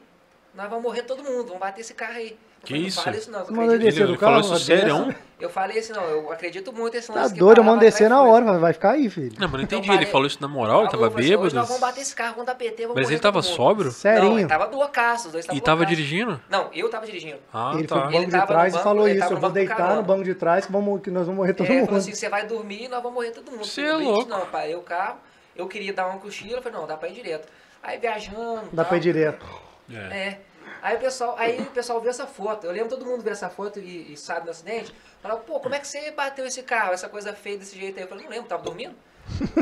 nós 0.54 0.70
vamos 0.70 0.84
morrer 0.84 1.04
todo 1.04 1.24
mundo, 1.24 1.46
vamos 1.48 1.60
bater 1.60 1.82
esse 1.82 1.94
carro 1.94 2.16
aí. 2.18 2.38
Eu 2.62 2.68
Que 2.68 2.74
falei, 2.74 2.88
isso? 2.88 2.98
Não 2.98 3.04
fala 3.06 3.18
isso 3.18 3.32
não, 3.32 3.40
eu 3.40 3.46
Você 3.46 3.54
acredito. 3.64 3.88
Ele 3.88 4.06
do 4.14 4.20
falou 4.20 4.42
carro? 4.42 4.56
isso 4.56 4.66
sério? 4.66 5.16
Eu 5.40 5.50
falei 5.50 5.80
assim, 5.80 5.94
não, 5.94 6.04
eu 6.04 6.32
acredito 6.32 6.72
muito 6.72 6.94
nesse 6.94 7.08
Tá 7.08 7.16
lance 7.16 7.34
que 7.34 7.40
doido, 7.40 7.58
eu 7.58 7.64
mando 7.64 7.80
descer 7.80 8.08
na 8.08 8.22
hora, 8.22 8.60
vai 8.60 8.72
ficar 8.74 8.92
aí, 8.92 9.10
filho. 9.10 9.32
Não, 9.40 9.48
mas 9.48 9.52
não 9.54 9.62
Então 9.62 9.80
entendi. 9.80 9.90
Ele 9.94 9.98
falei- 9.98 10.12
falou 10.12 10.28
isso 10.28 10.38
na 10.42 10.48
moral? 10.48 10.82
Ele 10.82 10.92
Falou, 10.92 11.08
tava 11.08 11.20
assim, 11.20 11.28
Hoje 11.30 11.38
bêbado? 11.38 11.56
nós 11.56 11.68
vamos 11.68 11.82
bater 11.82 12.02
esse 12.02 12.14
carro, 12.16 12.32
vamos 12.34 12.46
dar 12.46 12.54
PT, 12.54 12.84
vamos 12.84 12.96
Mas 13.02 13.10
ele 13.10 13.20
tava 13.20 13.38
mundo. 13.40 13.44
sóbrio? 13.48 13.86
Não, 13.88 13.92
Serinho. 13.92 14.38
ele 14.40 14.48
tava 14.48 14.66
loucaço, 14.68 15.26
os 15.26 15.32
dois 15.32 15.44
estavam 15.46 15.58
E 15.58 15.62
tava 15.62 15.86
dirigindo? 15.88 16.40
Não, 16.48 16.70
eu 16.72 16.88
tava 16.88 17.08
dirigindo. 17.08 17.40
Ah, 17.52 17.72
ele 17.74 17.88
tá. 17.88 17.96
foi 17.96 18.04
pro 18.04 18.12
Ele 18.16 18.26
banco 18.28 18.40
de 18.42 18.46
trás 18.48 18.76
e 18.76 18.84
falou 18.84 19.08
ele 19.08 19.20
isso. 19.20 19.34
Eu 19.34 19.38
vou 19.40 19.50
deitar 19.50 19.96
no 19.96 20.04
banco 20.04 20.24
de 20.24 20.36
trás 20.36 20.66
que, 20.68 20.72
vamos, 20.72 21.02
que 21.02 21.10
nós 21.10 21.26
vamos 21.26 21.38
morrer 21.40 21.54
todo 21.56 21.66
É, 21.66 21.70
ele 21.72 21.80
mundo. 21.80 21.86
falou 21.88 22.00
assim, 22.00 22.14
você 22.14 22.30
vai 22.30 22.46
dormir 22.46 22.84
e 22.84 22.88
nós 22.88 23.02
vamos 23.02 23.16
morrer 23.16 23.32
todo 23.32 23.50
mundo. 23.50 23.66
Cê 23.66 23.82
Eu 23.82 23.86
é 24.00 24.04
louco. 24.04 24.30
Não, 24.30 24.46
parei 24.46 24.76
o 24.76 24.82
carro, 24.82 25.18
eu 25.56 25.68
queria 25.68 25.94
dar 25.94 26.06
uma 26.06 26.20
cochila, 26.20 26.58
eu 26.60 26.62
falei, 26.62 26.78
não, 26.78 26.86
dá 26.86 26.96
pra 26.96 27.10
ir 27.10 27.14
direto. 27.14 27.48
Aí 27.84 27.98
viajando. 28.00 28.64
Dá 28.72 28.84
tal. 28.84 28.86
pra 28.86 28.98
ir 28.98 29.02
direto. 29.02 29.46
É. 29.90 29.96
É. 29.96 30.40
Aí 30.82 30.96
o 30.96 31.00
pessoal, 31.00 31.36
aí 31.38 31.60
o 31.62 31.66
pessoal 31.68 32.02
viu 32.02 32.10
essa 32.10 32.26
foto. 32.26 32.66
Eu 32.66 32.72
lembro 32.72 32.90
todo 32.90 33.06
mundo 33.06 33.22
ver 33.24 33.32
essa 33.32 33.50
foto 33.50 33.80
e, 33.80 34.14
e 34.14 34.18
sabe 34.18 34.46
do 34.46 34.52
acidente. 34.52 34.94
Falava, 35.22 35.42
pô, 35.42 35.60
como 35.60 35.76
é 35.76 35.80
que 35.80 35.88
você 35.88 36.10
bateu 36.12 36.46
esse 36.46 36.64
carro, 36.64 36.94
essa 36.94 37.08
coisa 37.08 37.34
feia 37.34 37.58
desse 37.58 37.78
jeito 37.80 37.98
aí? 37.98 38.04
Eu 38.04 38.08
falei, 38.08 38.24
não 38.24 38.32
lembro, 38.32 38.48
tava 38.48 38.64
dormindo? 38.64 38.96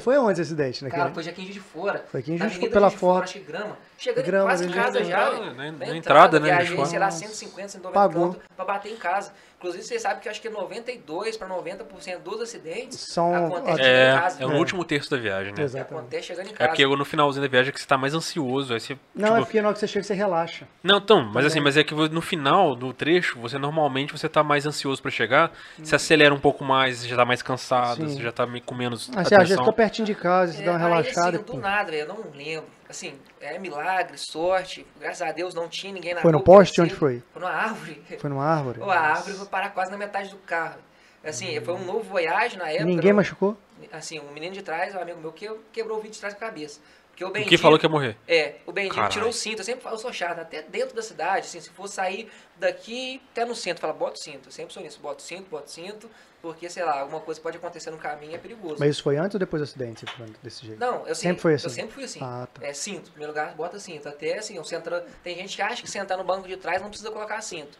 Foi 0.00 0.16
onde 0.18 0.32
esse 0.32 0.52
acidente, 0.52 0.84
né? 0.84 0.90
Cara, 0.90 1.10
foi 1.12 1.26
aqui 1.26 1.40
em 1.40 1.44
Juiz 1.44 1.54
de 1.54 1.60
Fora. 1.60 2.04
Foi 2.10 2.20
aqui 2.20 2.32
em 2.32 2.36
Juiz 2.38 2.52
de 2.52 2.58
Fora, 2.58 2.70
pela 2.72 2.88
de 2.90 2.96
foto. 2.98 3.22
acho 3.24 3.32
que 3.34 3.38
grama. 3.40 3.78
Chegando 3.96 4.24
Grama, 4.26 4.44
em 4.44 4.46
quase 4.48 4.66
em 4.66 4.70
casa 4.72 5.00
de 5.00 5.08
já. 5.08 5.30
Na- 5.32 5.52
Na 5.54 5.72
na 5.72 5.96
entrada, 5.96 6.38
né, 6.40 6.48
Viajei, 6.48 6.76
de 6.76 6.88
sei 6.88 6.98
lá, 6.98 7.10
Fora. 7.10 7.18
150, 7.28 7.68
190 7.68 7.94
Pagou. 7.94 8.36
pra 8.54 8.64
bater 8.66 8.92
em 8.92 8.96
casa. 8.96 9.32
Inclusive, 9.66 9.82
você 9.84 9.98
sabe 9.98 10.20
que 10.20 10.28
eu 10.28 10.30
acho 10.30 10.40
que 10.40 10.48
92 10.48 11.36
para 11.36 11.48
90% 11.48 12.20
dos 12.22 12.40
acidentes 12.40 12.98
São- 13.12 13.34
acontecem 13.34 13.76
chegando 13.84 13.96
em 13.96 14.10
É, 14.16 14.20
casa. 14.20 14.42
é 14.42 14.46
o 14.46 14.52
último 14.56 14.84
terço 14.84 15.10
da 15.10 15.16
viagem, 15.16 15.52
né? 15.52 15.62
Exato. 15.62 15.94
Acontece 15.94 16.26
chegando 16.28 16.46
em 16.46 16.50
É 16.50 16.54
casa. 16.54 16.68
porque 16.70 16.86
no 16.86 17.04
finalzinho 17.04 17.42
da 17.42 17.48
viagem 17.50 17.70
é 17.70 17.72
que 17.72 17.80
você 17.80 17.86
tá 17.86 17.98
mais 17.98 18.14
ansioso. 18.14 18.72
Aí 18.74 18.80
você, 18.80 18.96
Não, 19.14 19.28
tipo, 19.28 19.36
é 19.36 19.40
porque 19.40 19.60
na 19.60 19.68
hora 19.68 19.74
que 19.74 19.80
você 19.80 19.88
chega, 19.88 20.04
você 20.04 20.14
relaxa. 20.14 20.68
Não, 20.82 20.98
então, 20.98 21.24
mas 21.32 21.44
assim, 21.46 21.60
mas 21.60 21.76
é 21.76 21.82
que 21.84 21.94
no 21.94 22.20
final 22.20 22.74
do 22.76 22.92
trecho, 22.92 23.38
você 23.40 23.58
normalmente 23.58 24.12
você 24.12 24.28
tá 24.28 24.42
mais 24.42 24.66
ansioso 24.66 25.02
pra 25.02 25.10
chegar, 25.10 25.50
você 25.82 25.96
acelera 25.96 26.32
um 26.34 26.38
pouco 26.40 26.64
mais, 26.64 26.98
você 26.98 27.08
já 27.08 27.16
tá 27.16 27.24
mais 27.24 27.42
cansado, 27.42 28.08
Sim. 28.08 28.16
você 28.16 28.22
já 28.22 28.32
tá 28.32 28.46
meio 28.46 28.62
com 28.64 28.74
menos 28.74 29.10
Aí 29.16 29.24
você 29.24 29.44
já 29.46 29.56
tô 29.56 29.72
pertinho 29.72 30.06
de 30.06 30.14
casa, 30.14 30.52
você 30.52 30.62
É, 30.62 30.66
dá 30.66 30.72
uma 30.72 30.78
aí, 30.78 30.84
relaxada. 30.92 31.28
assim, 31.36 31.38
do 31.38 31.52
pum. 31.52 31.58
nada, 31.58 31.90
velho, 31.90 32.02
eu 32.02 32.08
não 32.08 32.18
lembro. 32.34 32.75
Assim, 32.88 33.18
é 33.40 33.58
milagre, 33.58 34.16
sorte. 34.16 34.86
Graças 35.00 35.22
a 35.22 35.32
Deus 35.32 35.54
não 35.54 35.68
tinha 35.68 35.92
ninguém 35.92 36.14
na 36.14 36.20
Foi 36.20 36.30
no 36.32 36.42
poste? 36.42 36.80
Onde 36.80 36.94
foi? 36.94 37.22
Foi 37.32 37.40
numa 37.42 37.52
árvore. 37.52 38.02
Foi 38.18 38.30
numa 38.30 38.44
árvore? 38.44 38.78
Pô, 38.80 38.90
a 38.90 38.98
árvore 39.00 39.34
foi 39.36 39.46
parar 39.46 39.70
quase 39.70 39.90
na 39.90 39.96
metade 39.96 40.30
do 40.30 40.36
carro. 40.38 40.78
Assim, 41.24 41.60
foi 41.60 41.74
um 41.74 41.84
novo 41.84 42.02
Voyage 42.04 42.56
na 42.56 42.68
época. 42.70 42.84
Ninguém 42.84 43.10
não- 43.10 43.16
machucou? 43.16 43.56
Assim, 43.92 44.20
um 44.20 44.30
menino 44.32 44.54
de 44.54 44.62
trás, 44.62 44.94
um 44.94 45.00
amigo 45.00 45.20
meu, 45.20 45.32
que 45.32 45.50
quebrou 45.72 45.98
o 45.98 46.00
vidro 46.00 46.14
de 46.14 46.20
trás 46.20 46.34
com 46.34 46.44
a 46.44 46.48
cabeça. 46.48 46.80
Porque 47.16 47.24
o 47.24 47.46
que 47.46 47.56
falou 47.56 47.78
que 47.78 47.86
ia 47.86 47.88
morrer? 47.88 48.14
É, 48.28 48.56
o 48.66 48.72
Bendito 48.72 48.94
Caralho. 48.94 49.12
tirou 49.12 49.30
o 49.30 49.32
cinto. 49.32 49.60
Eu 49.60 49.64
sempre 49.64 49.80
falo, 49.82 49.94
eu 49.94 49.98
sou 49.98 50.12
chato, 50.12 50.38
até 50.38 50.60
dentro 50.60 50.94
da 50.94 51.00
cidade, 51.00 51.46
assim, 51.46 51.60
se 51.60 51.70
for 51.70 51.88
sair 51.88 52.30
daqui 52.56 53.22
até 53.32 53.46
no 53.46 53.54
centro, 53.54 53.80
fala, 53.80 53.94
bota 53.94 54.18
o 54.20 54.22
cinto. 54.22 54.48
Eu 54.48 54.52
sempre 54.52 54.74
sou 54.74 54.82
nisso, 54.82 55.00
bota 55.00 55.20
o 55.20 55.22
cinto, 55.22 55.48
bota 55.48 55.64
o 55.66 55.70
cinto, 55.70 56.10
porque, 56.42 56.68
sei 56.68 56.84
lá, 56.84 57.00
alguma 57.00 57.20
coisa 57.20 57.40
pode 57.40 57.56
acontecer 57.56 57.90
no 57.90 57.96
caminho, 57.96 58.34
é 58.34 58.38
perigoso. 58.38 58.76
Mas 58.78 58.90
isso 58.90 59.02
foi 59.02 59.16
antes 59.16 59.34
ou 59.34 59.38
depois 59.38 59.62
do 59.62 59.64
acidente? 59.64 60.04
Foi 60.04 60.26
desse 60.42 60.66
jeito? 60.66 60.78
Não, 60.78 61.06
eu 61.06 61.14
Sempre 61.14 61.40
foi 61.40 61.54
assim? 61.54 61.66
Eu 61.66 61.70
sempre 61.70 61.92
fui 61.94 62.04
assim. 62.04 62.20
Ah, 62.22 62.46
tá. 62.52 62.66
É 62.66 62.74
cinto. 62.74 63.08
Em 63.08 63.12
primeiro 63.12 63.32
lugar, 63.32 63.54
bota 63.54 63.78
cinto. 63.78 64.06
Até 64.06 64.38
assim, 64.38 64.56
eu 64.58 64.64
senta, 64.64 65.06
tem 65.24 65.36
gente 65.36 65.56
que 65.56 65.62
acha 65.62 65.80
que 65.80 65.90
sentar 65.90 66.18
no 66.18 66.24
banco 66.24 66.46
de 66.46 66.58
trás 66.58 66.82
não 66.82 66.90
precisa 66.90 67.10
colocar 67.10 67.40
cinto. 67.40 67.78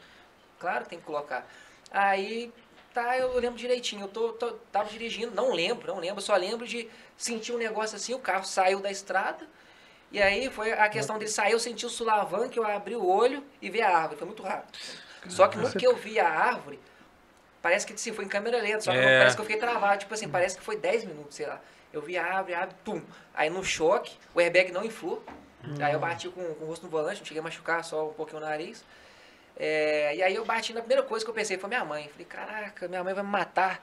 Claro 0.58 0.84
que 0.84 0.90
tem 0.90 0.98
que 0.98 1.04
colocar. 1.04 1.46
Aí, 1.90 2.50
tá, 2.96 3.18
eu 3.18 3.34
lembro 3.38 3.58
direitinho. 3.58 4.04
Eu 4.04 4.08
tô, 4.08 4.32
tô- 4.32 4.52
tava 4.72 4.88
dirigindo, 4.88 5.34
não 5.34 5.52
lembro, 5.52 5.86
não 5.86 6.00
lembro. 6.00 6.22
Só 6.22 6.34
lembro 6.36 6.66
de 6.66 6.88
sentir 7.16 7.52
um 7.52 7.58
negócio 7.58 7.96
assim, 7.96 8.14
o 8.14 8.18
carro 8.18 8.44
saiu 8.44 8.80
da 8.80 8.90
estrada. 8.90 9.46
E 10.10 10.22
aí 10.22 10.48
foi 10.50 10.72
a 10.72 10.88
questão 10.88 11.18
dele 11.18 11.30
sair, 11.30 11.52
eu 11.52 11.58
senti 11.58 11.84
o 11.84 11.90
sulavanco, 11.90 12.56
eu 12.58 12.64
abri 12.66 12.96
o 12.96 13.04
olho 13.06 13.44
e 13.60 13.68
vi 13.68 13.82
a 13.82 13.94
árvore. 13.94 14.16
Foi 14.18 14.26
muito 14.26 14.42
rápido. 14.42 14.78
Só 15.28 15.46
que 15.48 15.58
no 15.58 15.70
que 15.70 15.86
eu 15.86 15.94
vi 15.96 16.18
a 16.18 16.28
árvore, 16.28 16.78
parece 17.60 17.86
que 17.86 17.92
assim, 17.92 18.12
foi 18.12 18.24
em 18.24 18.28
câmera 18.28 18.58
lenta, 18.62 18.80
só 18.80 18.92
que 18.92 18.96
É. 18.98 19.00
não- 19.02 19.18
parece 19.18 19.36
que 19.36 19.42
eu 19.42 19.46
fiquei 19.46 19.60
travado. 19.60 19.98
Tipo 19.98 20.14
assim, 20.14 20.28
parece 20.28 20.56
que 20.56 20.62
foi 20.64 20.76
10 20.76 21.04
minutos, 21.04 21.36
sei 21.36 21.46
lá. 21.46 21.60
Eu 21.92 22.00
vi 22.00 22.16
a 22.16 22.24
árvore, 22.24 22.54
a 22.54 22.60
árvore, 22.60 22.76
pum. 22.84 23.02
Aí 23.34 23.50
no 23.50 23.62
choque, 23.64 24.16
o 24.34 24.40
airbag 24.40 24.70
não 24.72 24.84
inflou. 24.84 25.22
Aí 25.80 25.92
eu 25.92 25.98
bati 25.98 26.28
com, 26.28 26.54
com 26.54 26.64
o 26.64 26.68
rosto 26.68 26.84
no 26.84 26.90
volante, 26.90 27.18
não 27.20 27.26
cheguei 27.26 27.40
a 27.40 27.42
machucar, 27.42 27.84
só 27.84 28.08
um 28.08 28.12
pouquinho 28.14 28.38
o 28.38 28.44
nariz. 28.44 28.84
É, 29.58 30.14
e 30.16 30.22
aí 30.22 30.34
eu 30.34 30.44
bati 30.44 30.72
na 30.72 30.80
primeira 30.80 31.02
coisa 31.02 31.24
que 31.24 31.30
eu 31.30 31.34
pensei, 31.34 31.56
foi 31.58 31.68
minha 31.68 31.84
mãe. 31.84 32.08
Falei, 32.10 32.26
caraca, 32.26 32.88
minha 32.88 33.02
mãe 33.02 33.14
vai 33.14 33.24
me 33.24 33.30
matar. 33.30 33.82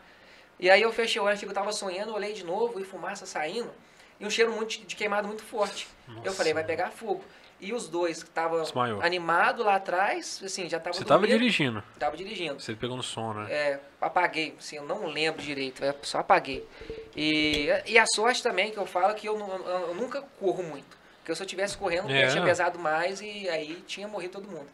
E 0.59 0.69
aí 0.69 0.81
eu 0.81 0.91
fechei 0.93 1.19
o 1.21 1.25
olho, 1.25 1.37
eu 1.41 1.51
tava 1.53 1.71
sonhando, 1.71 2.13
olhei 2.13 2.33
de 2.33 2.43
novo 2.43 2.79
e 2.79 2.83
fumaça 2.83 3.25
saindo. 3.25 3.71
E 4.19 4.25
um 4.25 4.29
cheiro 4.29 4.51
muito 4.51 4.79
de 4.85 4.95
queimado 4.95 5.27
muito 5.27 5.43
forte. 5.43 5.87
Eu 6.23 6.31
falei, 6.31 6.53
vai 6.53 6.63
pegar 6.63 6.91
fogo. 6.91 7.23
E 7.59 7.71
os 7.73 7.87
dois 7.87 8.21
que 8.21 8.29
estavam 8.29 8.61
animados 9.01 9.65
lá 9.65 9.75
atrás, 9.75 10.41
assim, 10.43 10.67
já 10.69 10.77
estavam 10.77 10.97
Você 10.99 11.05
tava 11.05 11.21
dormindo. 11.21 11.39
dirigindo, 11.39 11.83
Tava 11.97 12.17
dirigindo. 12.17 12.59
você 12.59 12.75
pegou 12.75 12.97
no 12.97 13.03
som, 13.03 13.33
né? 13.33 13.47
É, 13.51 13.79
apaguei, 14.01 14.53
assim, 14.59 14.75
eu 14.75 14.83
não 14.83 15.05
lembro 15.05 15.41
direito, 15.41 15.83
é, 15.83 15.95
só 16.01 16.19
apaguei. 16.19 16.67
E, 17.15 17.67
e 17.85 17.97
a 17.97 18.05
sorte 18.05 18.43
também 18.43 18.71
que 18.71 18.77
eu 18.77 18.85
falo 18.85 19.13
que 19.15 19.27
eu, 19.29 19.37
eu- 19.39 19.65
eu 19.89 19.95
nunca 19.95 20.21
corro 20.39 20.61
muito. 20.61 20.97
Porque 21.19 21.33
se 21.33 21.41
eu 21.41 21.47
tivesse 21.47 21.77
correndo, 21.77 22.11
É. 22.11 22.25
eu 22.25 22.31
tinha 22.31 22.43
pesado 22.43 22.77
mais 22.77 23.21
e 23.21 23.47
aí 23.47 23.81
tinha 23.87 24.07
morrido 24.09 24.33
todo 24.33 24.49
mundo. 24.49 24.67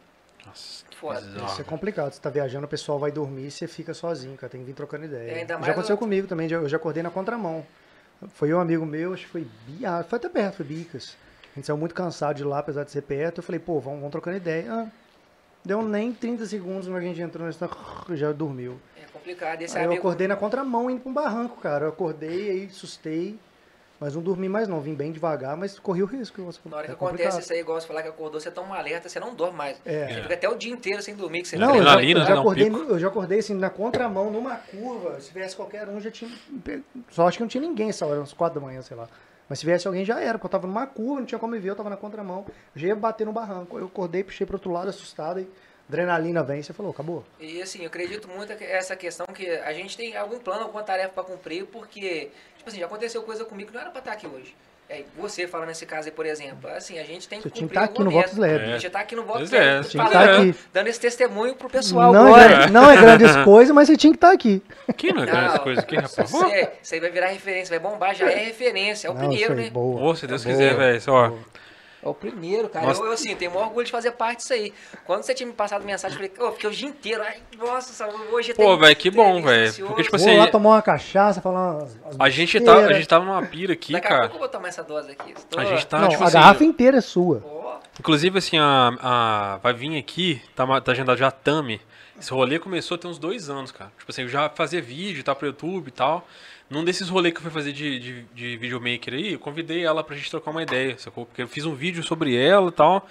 Nossa, 0.46 0.84
que 0.88 0.96
Foda. 0.96 1.20
Isso 1.46 1.60
é 1.60 1.64
complicado. 1.64 2.12
Você 2.12 2.20
tá 2.20 2.30
viajando, 2.30 2.66
o 2.66 2.68
pessoal 2.68 2.98
vai 2.98 3.10
dormir 3.10 3.46
e 3.46 3.50
você 3.50 3.66
fica 3.66 3.94
sozinho, 3.94 4.36
cara. 4.36 4.50
Tem 4.50 4.60
que 4.60 4.66
vir 4.66 4.74
trocando 4.74 5.04
ideia. 5.06 5.46
Já 5.46 5.72
aconteceu 5.72 5.94
eu- 5.94 5.98
comigo 5.98 6.26
também, 6.26 6.50
eu 6.50 6.68
já 6.68 6.76
acordei 6.76 7.02
na 7.02 7.10
contramão. 7.10 7.64
Foi 8.34 8.52
um 8.52 8.60
amigo 8.60 8.84
meu, 8.84 9.14
acho 9.14 9.24
que 9.24 9.30
foi 9.32 9.46
Bia, 9.66 10.04
foi 10.08 10.18
até 10.18 10.28
perto, 10.28 10.56
foi 10.56 10.66
Bicas. 10.66 11.16
A 11.52 11.54
gente 11.56 11.66
saiu 11.66 11.76
muito 11.76 11.94
cansado 11.94 12.36
de 12.36 12.44
lá, 12.44 12.58
apesar 12.58 12.84
de 12.84 12.90
ser 12.90 13.02
perto. 13.02 13.38
Eu 13.38 13.42
falei, 13.42 13.58
pô, 13.58 13.80
vamos, 13.80 13.98
vamos 14.00 14.12
trocando 14.12 14.36
ideia. 14.36 14.70
Ah, 14.72 14.86
deu 15.64 15.82
nem 15.82 16.12
30 16.12 16.44
segundos, 16.46 16.86
mas 16.88 16.98
a 17.02 17.06
gente 17.06 17.20
entrou 17.20 17.46
nesse 17.46 17.58
já 18.16 18.30
dormiu. 18.32 18.78
É 18.96 19.04
complicado. 19.12 19.62
Esse 19.62 19.76
Aí 19.76 19.84
eu 19.84 19.90
amigo. 19.90 20.00
acordei 20.06 20.28
na 20.28 20.36
contramão 20.36 20.90
indo 20.90 21.00
pra 21.00 21.10
um 21.10 21.14
barranco, 21.14 21.60
cara. 21.60 21.86
Eu 21.86 21.88
acordei, 21.90 22.50
aí 22.50 22.66
assustei, 22.66 23.38
mas 24.00 24.14
não 24.14 24.22
dormi 24.22 24.48
mais 24.48 24.66
não. 24.66 24.80
Vim 24.80 24.94
bem 24.94 25.12
devagar, 25.12 25.56
mas 25.56 25.78
corri 25.78 26.02
o 26.02 26.06
risco. 26.06 26.42
Você 26.42 26.58
Na 26.64 26.78
hora 26.78 26.86
que 26.86 26.92
é 26.92 26.94
acontece 26.94 27.40
isso 27.40 27.52
aí, 27.52 27.60
igual 27.60 27.78
você 27.78 27.86
falar 27.86 28.02
que 28.02 28.08
acordou, 28.08 28.40
você 28.40 28.50
toma 28.50 28.70
um 28.70 28.74
alerta, 28.74 29.08
você 29.10 29.20
não 29.20 29.34
dorme 29.34 29.58
mais. 29.58 29.78
É. 29.84 30.08
Você 30.08 30.22
fica 30.22 30.34
até 30.34 30.48
o 30.48 30.56
dia 30.56 30.72
inteiro 30.72 31.02
sem 31.02 31.14
dormir, 31.14 31.42
que 31.42 31.48
você 31.48 31.58
Não, 31.58 31.76
eu 31.76 31.82
já, 31.82 31.92
Adrenalina, 31.92 32.20
eu 32.20 32.24
né? 32.24 32.28
já 32.34 32.40
acordei, 32.40 32.68
eu 32.68 32.98
já 32.98 33.08
acordei 33.08 33.38
assim, 33.40 33.54
na 33.54 33.68
contramão, 33.68 34.30
numa 34.30 34.56
curva. 34.56 35.20
Se 35.20 35.28
tivesse 35.28 35.54
qualquer 35.54 35.86
um, 35.88 36.00
já 36.00 36.10
tinha. 36.10 36.30
Só 37.10 37.28
acho 37.28 37.36
que 37.36 37.44
não 37.44 37.48
tinha 37.48 37.60
ninguém 37.60 37.90
essa 37.90 38.06
hora, 38.06 38.18
umas 38.18 38.32
quatro 38.32 38.58
da 38.58 38.66
manhã, 38.66 38.80
sei 38.80 38.96
lá. 38.96 39.06
Mas 39.48 39.58
se 39.58 39.64
tivesse 39.64 39.86
alguém, 39.86 40.04
já 40.04 40.18
era, 40.20 40.38
porque 40.38 40.46
eu 40.46 40.50
tava 40.50 40.66
numa 40.66 40.86
curva, 40.86 41.20
não 41.20 41.26
tinha 41.26 41.38
como 41.38 41.52
me 41.52 41.58
ver, 41.58 41.70
eu 41.70 41.76
tava 41.76 41.90
na 41.90 41.96
contramão. 41.96 42.46
Eu 42.74 42.80
já 42.80 42.86
ia 42.88 42.96
bater 42.96 43.26
no 43.26 43.32
barranco. 43.32 43.78
Eu 43.78 43.86
acordei, 43.86 44.24
puxei 44.24 44.46
pro 44.46 44.56
outro 44.56 44.70
lado, 44.70 44.88
assustado, 44.88 45.40
e 45.40 45.48
adrenalina 45.90 46.42
vem, 46.42 46.62
você 46.62 46.72
falou, 46.72 46.92
acabou. 46.92 47.24
E 47.40 47.60
assim, 47.60 47.80
eu 47.80 47.86
acredito 47.88 48.28
muito 48.28 48.54
que 48.56 48.64
essa 48.64 48.94
questão 48.96 49.26
que 49.26 49.48
a 49.50 49.72
gente 49.72 49.96
tem 49.96 50.16
algum 50.16 50.38
plano, 50.38 50.62
alguma 50.62 50.82
tarefa 50.82 51.10
pra 51.10 51.22
cumprir, 51.24 51.64
porque, 51.66 52.30
tipo 52.56 52.68
assim, 52.68 52.78
já 52.78 52.86
aconteceu 52.86 53.22
coisa 53.22 53.44
comigo 53.44 53.68
que 53.70 53.74
não 53.74 53.82
era 53.82 53.90
pra 53.90 53.98
estar 53.98 54.12
aqui 54.12 54.26
hoje. 54.26 54.54
É, 54.92 55.04
você 55.16 55.46
falando 55.46 55.68
nesse 55.68 55.86
caso 55.86 56.08
aí, 56.08 56.12
por 56.12 56.26
exemplo, 56.26 56.68
assim, 56.70 56.98
a 56.98 57.04
gente 57.04 57.28
tem 57.28 57.38
que 57.40 57.44
Você 57.48 57.54
tinha 57.54 57.68
que 57.68 57.74
cumprir 57.74 57.80
estar 57.80 57.84
aqui 57.92 58.02
no 58.02 58.10
Vox 58.10 58.34
meta. 58.34 58.52
Lab. 58.54 58.64
A 58.64 58.72
gente 58.72 58.82
já 58.82 58.90
tá 58.90 58.98
aqui 58.98 59.14
no 59.14 59.22
Vox 59.22 59.48
Lab, 59.52 59.54
é, 59.64 59.80
que 59.84 59.96
falando, 59.96 60.08
estar 60.08 60.36
aqui. 60.40 60.54
dando 60.72 60.86
esse 60.88 61.00
testemunho 61.00 61.54
pro 61.54 61.70
pessoal 61.70 62.12
Não 62.12 62.26
agora. 62.26 62.42
é, 62.42 62.48
grande- 62.48 62.72
não 62.72 62.90
é 62.90 62.96
grandes 62.96 63.36
coisas, 63.44 63.72
mas 63.72 63.86
você 63.86 63.96
tinha 63.96 64.12
que 64.12 64.16
estar 64.16 64.32
aqui. 64.32 64.60
Aqui 64.88 65.12
não 65.12 65.22
é 65.22 65.26
grande 65.26 65.60
coisa 65.60 65.80
aqui, 65.80 65.94
rapaz. 65.94 66.28
Isso 66.28 66.44
aí, 66.44 66.68
isso 66.82 66.94
aí 66.94 67.00
vai 67.00 67.10
virar 67.10 67.26
referência, 67.28 67.78
vai 67.78 67.90
bombar, 67.92 68.16
já 68.16 68.28
é 68.32 68.44
referência, 68.46 69.06
é 69.06 69.10
o 69.12 69.14
não, 69.14 69.20
primeiro, 69.28 69.54
né? 69.54 69.70
boa. 69.70 70.16
Se 70.16 70.26
Deus 70.26 70.42
Boa. 70.44 70.56
quiser, 70.56 70.76
velho. 70.76 71.00
Ó, 71.06 71.32
É 72.02 72.08
o 72.08 72.14
primeiro, 72.14 72.68
cara. 72.68 72.86
Nossa. 72.86 73.00
Eu, 73.02 73.06
eu, 73.06 73.12
assim, 73.12 73.36
tenho 73.36 73.50
o 73.50 73.54
maior 73.54 73.66
orgulho 73.66 73.84
de 73.84 73.92
fazer 73.92 74.12
parte 74.12 74.38
disso 74.38 74.54
aí. 74.54 74.72
Quando 75.04 75.22
você 75.22 75.34
tinha 75.34 75.46
me 75.46 75.52
passado 75.52 75.84
mensagem, 75.84 76.18
eu 76.18 76.30
falei, 76.30 76.48
ô, 76.48 76.52
fiquei 76.52 76.70
o 76.70 76.72
dia 76.72 76.88
inteiro. 76.88 77.22
Ai, 77.22 77.38
nossa, 77.58 78.08
hoje 78.32 78.54
Pô, 78.54 78.76
velho, 78.78 78.96
que 78.96 79.10
bom, 79.10 79.42
velho. 79.42 79.72
Porque, 79.86 80.02
tipo 80.04 80.16
Vou 80.16 80.26
assim, 80.26 80.38
lá 80.38 80.46
tomar 80.46 80.70
uma 80.70 80.82
cachaça, 80.82 81.42
falar 81.42 81.86
a 82.18 82.30
gente, 82.30 82.58
tá, 82.60 82.74
a 82.76 82.92
gente 82.94 83.06
tava 83.06 83.24
numa 83.24 83.44
pira 83.44 83.74
aqui, 83.74 83.92
Daqui 83.92 84.06
a 84.06 84.08
cara. 84.10 84.20
pouco 84.22 84.36
eu 84.36 84.40
vou 84.40 84.48
tomar 84.48 84.68
essa 84.68 84.82
dose 84.82 85.10
aqui. 85.10 85.34
Tô- 85.48 85.58
A 85.60 85.64
gente 85.64 85.86
tá, 85.86 85.98
Não, 86.00 86.08
tipo 86.08 86.22
a 86.22 86.26
assim. 86.26 86.34
garrafa 86.34 86.64
inteira 86.64 86.98
é 86.98 87.02
sua. 87.02 87.42
Ó, 87.44 87.78
Inclusive, 87.98 88.38
assim, 88.38 88.56
a, 88.58 88.92
a. 89.02 89.56
Vai 89.62 89.74
vir 89.74 89.98
aqui, 89.98 90.40
tá, 90.56 90.80
tá 90.80 90.92
agendado 90.92 91.18
já 91.18 91.28
a 91.28 91.30
Tami. 91.30 91.80
Esse 92.18 92.32
rolê 92.32 92.58
começou 92.58 92.96
tem 92.98 93.10
uns 93.10 93.18
dois 93.18 93.48
anos, 93.50 93.72
cara. 93.72 93.90
Tipo 93.98 94.10
assim, 94.10 94.22
eu 94.22 94.28
já 94.28 94.48
fazia 94.50 94.80
vídeo, 94.80 95.22
tá 95.24 95.34
pro 95.34 95.46
YouTube 95.46 95.88
e 95.88 95.90
tal. 95.90 96.26
Num 96.70 96.84
desses 96.84 97.08
rolês 97.08 97.34
que 97.34 97.38
eu 97.38 97.42
fui 97.42 97.50
fazer 97.50 97.72
de, 97.72 97.98
de, 97.98 98.22
de 98.32 98.56
videomaker 98.56 99.12
aí, 99.12 99.32
eu 99.32 99.38
convidei 99.40 99.84
ela 99.84 100.04
pra 100.04 100.14
gente 100.16 100.30
trocar 100.30 100.52
uma 100.52 100.62
ideia, 100.62 100.96
sacou? 100.98 101.26
Porque 101.26 101.42
eu 101.42 101.48
fiz 101.48 101.66
um 101.66 101.74
vídeo 101.74 102.02
sobre 102.02 102.36
ela 102.36 102.68
e 102.68 102.72
tal. 102.72 103.08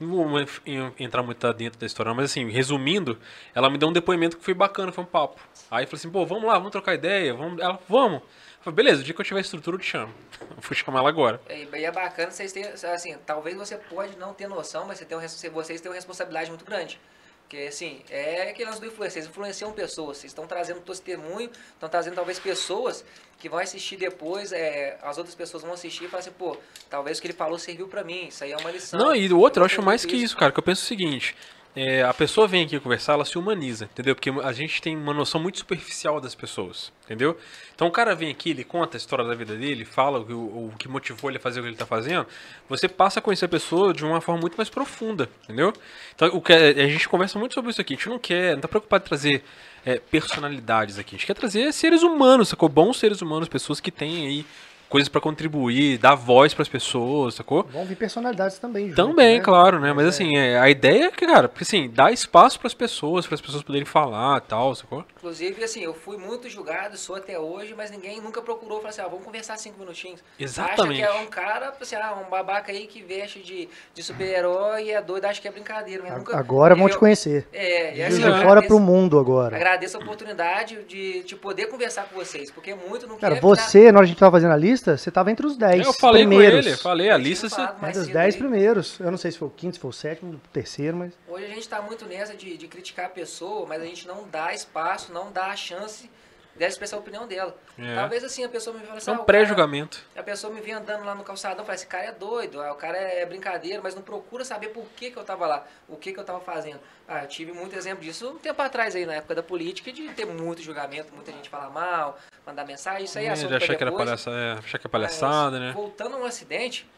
Não 0.00 0.08
vou 0.08 0.40
en- 0.40 0.46
en- 0.66 0.92
entrar 0.98 1.22
muito 1.22 1.52
dentro 1.52 1.78
da 1.78 1.86
história, 1.86 2.12
mas 2.14 2.24
assim, 2.30 2.48
resumindo, 2.50 3.18
ela 3.54 3.68
me 3.70 3.76
deu 3.78 3.88
um 3.88 3.92
depoimento 3.92 4.36
que 4.38 4.44
foi 4.44 4.54
bacana, 4.54 4.90
foi 4.90 5.04
um 5.04 5.06
papo. 5.06 5.38
Aí 5.70 5.84
eu 5.84 5.88
falei 5.88 5.98
assim, 6.00 6.10
pô, 6.10 6.24
vamos 6.26 6.44
lá, 6.44 6.54
vamos 6.54 6.72
trocar 6.72 6.94
ideia, 6.94 7.34
vamos. 7.34 7.60
Ela, 7.62 7.78
vamos. 7.88 8.20
Eu 8.22 8.62
falei, 8.72 8.76
beleza, 8.76 9.02
o 9.02 9.04
dia 9.04 9.12
que 9.14 9.20
eu 9.20 9.24
tiver 9.24 9.40
estrutura 9.40 9.76
eu 9.76 9.80
te 9.80 9.86
chamo. 9.86 10.12
Eu 10.56 10.62
fui 10.62 10.74
chamar 10.74 11.00
ela 11.00 11.08
agora. 11.10 11.40
E 11.50 11.68
e 11.78 11.84
é 11.84 11.90
bacana 11.92 12.30
vocês 12.30 12.52
terem, 12.52 12.70
assim, 12.72 13.16
talvez 13.26 13.54
você 13.56 13.76
pode 13.76 14.16
não 14.16 14.32
ter 14.32 14.46
noção, 14.48 14.86
mas 14.86 14.98
você 14.98 15.04
tem 15.04 15.16
um, 15.18 15.20
vocês 15.52 15.80
têm 15.80 15.90
uma 15.90 15.94
responsabilidade 15.94 16.48
muito 16.48 16.64
grande. 16.64 16.98
Porque, 17.44 17.66
assim, 17.68 18.00
é 18.10 18.50
aquele 18.50 18.68
lance 18.68 18.80
do 18.80 18.86
influência, 18.86 19.20
vocês 19.20 19.30
influenciam 19.30 19.70
pessoas, 19.72 20.16
vocês 20.16 20.30
estão 20.30 20.46
trazendo 20.46 20.80
testemunho, 20.80 21.50
estão 21.74 21.88
trazendo 21.88 22.14
talvez 22.14 22.38
pessoas 22.38 23.04
que 23.38 23.48
vão 23.48 23.58
assistir 23.58 23.96
depois, 23.96 24.50
é, 24.50 24.98
as 25.02 25.18
outras 25.18 25.34
pessoas 25.34 25.62
vão 25.62 25.72
assistir 25.74 26.04
e 26.04 26.08
falar 26.08 26.20
assim, 26.20 26.32
pô, 26.32 26.56
talvez 26.88 27.18
o 27.18 27.20
que 27.20 27.26
ele 27.28 27.34
falou 27.34 27.58
serviu 27.58 27.86
pra 27.86 28.02
mim, 28.02 28.28
isso 28.28 28.42
aí 28.42 28.52
é 28.52 28.56
uma 28.56 28.70
lição. 28.70 28.98
Não, 28.98 29.14
e 29.14 29.30
o 29.30 29.38
outro, 29.38 29.60
eu 29.60 29.64
Eu 29.64 29.66
acho 29.66 29.82
mais 29.82 30.04
que 30.04 30.16
isso, 30.16 30.36
cara, 30.36 30.50
que 30.50 30.58
eu 30.58 30.64
penso 30.64 30.82
o 30.82 30.86
seguinte. 30.86 31.36
É, 31.76 32.04
a 32.04 32.14
pessoa 32.14 32.46
vem 32.46 32.64
aqui 32.64 32.78
conversar, 32.78 33.14
ela 33.14 33.24
se 33.24 33.36
humaniza, 33.36 33.86
entendeu? 33.86 34.14
Porque 34.14 34.30
a 34.30 34.52
gente 34.52 34.80
tem 34.80 34.96
uma 34.96 35.12
noção 35.12 35.40
muito 35.40 35.58
superficial 35.58 36.20
das 36.20 36.32
pessoas, 36.32 36.92
entendeu? 37.04 37.36
Então 37.74 37.88
o 37.88 37.90
cara 37.90 38.14
vem 38.14 38.30
aqui, 38.30 38.50
ele 38.50 38.62
conta 38.62 38.96
a 38.96 38.98
história 38.98 39.24
da 39.24 39.34
vida 39.34 39.56
dele, 39.56 39.84
fala 39.84 40.20
o, 40.20 40.24
que- 40.24 40.32
o, 40.32 40.66
o 40.68 40.72
que 40.78 40.86
motivou 40.86 41.30
ele 41.30 41.38
a 41.38 41.40
fazer 41.40 41.58
o 41.58 41.62
que 41.64 41.70
ele 41.70 41.76
tá 41.76 41.84
fazendo, 41.86 42.26
você 42.68 42.88
passa 42.88 43.18
a 43.18 43.22
conhecer 43.22 43.46
a 43.46 43.48
pessoa 43.48 43.92
de 43.92 44.04
uma 44.04 44.20
forma 44.20 44.40
muito 44.40 44.56
mais 44.56 44.70
profunda, 44.70 45.28
entendeu? 45.42 45.72
Então 46.14 46.28
o 46.28 46.40
que 46.40 46.52
a, 46.52 46.56
a 46.56 46.86
gente 46.88 47.08
conversa 47.08 47.38
muito 47.40 47.54
sobre 47.54 47.70
isso 47.72 47.80
aqui, 47.80 47.94
a 47.94 47.96
gente 47.96 48.08
não 48.08 48.18
quer, 48.20 48.54
não 48.54 48.60
tá 48.60 48.68
preocupado 48.68 49.02
em 49.04 49.08
trazer 49.08 49.42
é, 49.84 49.98
personalidades 49.98 50.96
aqui, 50.98 51.16
a 51.16 51.18
gente 51.18 51.26
quer 51.26 51.34
trazer 51.34 51.72
seres 51.72 52.02
humanos, 52.04 52.50
sacou? 52.50 52.68
Bons 52.68 52.98
seres 52.98 53.20
humanos, 53.20 53.48
pessoas 53.48 53.80
que 53.80 53.90
têm 53.90 54.26
aí 54.28 54.46
coisas 54.94 55.08
pra 55.08 55.20
contribuir, 55.20 55.98
dar 55.98 56.14
voz 56.14 56.54
pras 56.54 56.68
pessoas, 56.68 57.34
sacou? 57.34 57.64
Vão 57.64 57.84
vir 57.84 57.96
personalidades 57.96 58.58
também. 58.60 58.90
junto, 58.90 58.94
Também, 58.96 59.38
né? 59.38 59.42
claro, 59.44 59.80
né? 59.80 59.92
Mas 59.92 60.06
assim, 60.06 60.36
é, 60.36 60.56
a 60.56 60.70
ideia 60.70 61.06
é 61.06 61.10
que, 61.10 61.26
cara, 61.26 61.48
porque 61.48 61.64
assim, 61.64 61.90
dá 61.92 62.12
espaço 62.12 62.60
pras 62.60 62.72
pessoas, 62.74 63.26
para 63.26 63.34
as 63.34 63.40
pessoas 63.40 63.64
poderem 63.64 63.84
falar 63.84 64.38
e 64.38 64.42
tal, 64.42 64.72
sacou? 64.72 65.04
Inclusive, 65.16 65.64
assim, 65.64 65.82
eu 65.82 65.92
fui 65.94 66.16
muito 66.16 66.48
julgado, 66.48 66.96
sou 66.96 67.16
até 67.16 67.36
hoje, 67.36 67.74
mas 67.76 67.90
ninguém 67.90 68.20
nunca 68.20 68.40
procurou 68.40 68.78
falar 68.78 68.90
assim, 68.90 69.00
ah, 69.02 69.08
vamos 69.08 69.24
conversar 69.24 69.56
cinco 69.56 69.80
minutinhos. 69.80 70.22
Exatamente. 70.38 71.02
Acha 71.02 71.12
que 71.12 71.18
é 71.18 71.22
um 71.22 71.26
cara, 71.26 71.72
assim, 71.80 71.96
ah, 71.96 72.14
um 72.24 72.30
babaca 72.30 72.70
aí 72.70 72.86
que 72.86 73.02
veste 73.02 73.40
de, 73.40 73.68
de 73.92 74.02
super-herói 74.02 74.84
e 74.84 74.90
é 74.92 75.02
doido, 75.02 75.24
acha 75.24 75.40
que 75.40 75.48
é 75.48 75.50
brincadeira. 75.50 76.04
Mas 76.04 76.18
nunca, 76.18 76.36
Agora 76.38 76.76
vão 76.76 76.86
eu- 76.86 76.90
te 76.92 76.98
conhecer. 76.98 77.48
É, 77.52 77.96
e 77.96 78.02
assim, 78.04 78.18
de 78.18 78.22
fora 78.22 78.36
agradeço- 78.38 78.68
pro 78.68 78.78
mundo 78.78 79.18
agora. 79.18 79.56
Agradeço 79.56 79.96
a 79.96 80.00
oportunidade 80.00 80.84
de, 80.84 81.24
de 81.24 81.34
poder 81.34 81.66
conversar 81.66 82.04
com 82.04 82.14
vocês, 82.14 82.48
porque 82.52 82.74
muito 82.74 83.08
não 83.08 83.16
Cara, 83.16 83.40
você, 83.40 83.90
na 83.90 83.98
hora 83.98 84.06
que 84.06 84.10
a 84.10 84.12
gente 84.12 84.18
tava 84.18 84.30
fazendo 84.32 84.52
a 84.52 84.56
lista, 84.56 84.83
você 84.84 85.10
tava 85.10 85.30
entre 85.30 85.46
os 85.46 85.56
10 85.56 85.86
eu 85.86 85.92
falei 85.92 86.26
primeiros. 86.26 86.64
com 86.64 86.68
ele, 86.68 86.76
falei, 86.76 87.10
a 87.10 87.16
lista. 87.16 87.48
Você... 87.48 87.60
Entre 87.62 87.98
os 87.98 88.06
cedo 88.06 88.12
10 88.12 88.34
aí. 88.34 88.38
primeiros. 88.38 89.00
Eu 89.00 89.10
não 89.10 89.18
sei 89.18 89.32
se 89.32 89.38
foi 89.38 89.48
o 89.48 89.50
quinto, 89.50 89.74
se 89.74 89.80
foi 89.80 89.90
o 89.90 89.92
sétimo, 89.92 90.32
o 90.34 90.48
terceiro, 90.52 90.96
mas. 90.96 91.12
Hoje 91.28 91.44
a 91.44 91.48
gente 91.48 91.60
está 91.60 91.80
muito 91.82 92.06
nessa 92.06 92.34
de, 92.34 92.56
de 92.56 92.68
criticar 92.68 93.06
a 93.06 93.10
pessoa, 93.10 93.66
mas 93.66 93.82
a 93.82 93.84
gente 93.84 94.06
não 94.06 94.28
dá 94.30 94.52
espaço, 94.54 95.12
não 95.12 95.32
dá 95.32 95.46
a 95.46 95.56
chance 95.56 96.10
dela 96.56 96.68
expressar 96.68 96.96
a 96.96 97.00
opinião 97.00 97.26
dela. 97.26 97.56
É. 97.78 97.94
Talvez 97.94 98.22
assim 98.22 98.44
a 98.44 98.48
pessoa 98.48 98.76
me 98.76 98.84
fale 98.86 98.98
assim, 98.98 99.10
É 99.10 99.12
ah, 99.12 99.14
um 99.14 99.16
cara- 99.18 99.26
pré-julgamento. 99.26 100.04
A 100.14 100.22
pessoa 100.22 100.52
me 100.52 100.60
vem 100.60 100.74
andando 100.74 101.04
lá 101.04 101.14
no 101.14 101.24
calçadão 101.24 101.62
e 101.64 101.66
fala, 101.66 101.74
esse 101.74 101.86
cara 101.86 102.04
é 102.04 102.12
doido, 102.12 102.60
ah, 102.62 102.72
o 102.72 102.76
cara 102.76 102.96
é 102.96 103.26
brincadeira, 103.26 103.80
mas 103.82 103.94
não 103.94 104.02
procura 104.02 104.44
saber 104.44 104.68
por 104.68 104.84
que, 104.96 105.10
que 105.10 105.16
eu 105.16 105.24
tava 105.24 105.46
lá, 105.46 105.66
o 105.88 105.96
que, 105.96 106.12
que 106.12 106.20
eu 106.20 106.24
tava 106.24 106.40
fazendo. 106.40 106.80
Ah, 107.08 107.22
eu 107.24 107.28
tive 107.28 107.52
muito 107.52 107.76
exemplo 107.76 108.02
disso 108.04 108.30
um 108.30 108.38
tempo 108.38 108.60
atrás 108.62 108.94
aí, 108.94 109.04
na 109.04 109.14
época 109.14 109.34
da 109.34 109.42
política, 109.42 109.92
de 109.92 110.08
ter 110.10 110.24
muito 110.26 110.62
julgamento, 110.62 111.12
muita 111.14 111.32
gente 111.32 111.48
falar 111.48 111.70
mal, 111.70 112.18
mandar 112.46 112.64
mensagem, 112.64 113.04
isso 113.04 113.18
aí 113.18 113.26
é, 113.26 113.28
É, 113.28 113.32
assunto 113.32 113.54
achar 113.54 113.74
que 113.76 113.82
era 113.82 113.92
palhaça, 113.92 114.30
é, 114.30 114.52
achar 114.58 114.78
que 114.78 114.86
é 114.86 114.90
palhaçada, 114.90 115.58
Mas, 115.58 115.68
né? 115.68 115.72
Voltando 115.72 116.14
a 116.16 116.18
um 116.18 116.24
acidente, 116.24 116.88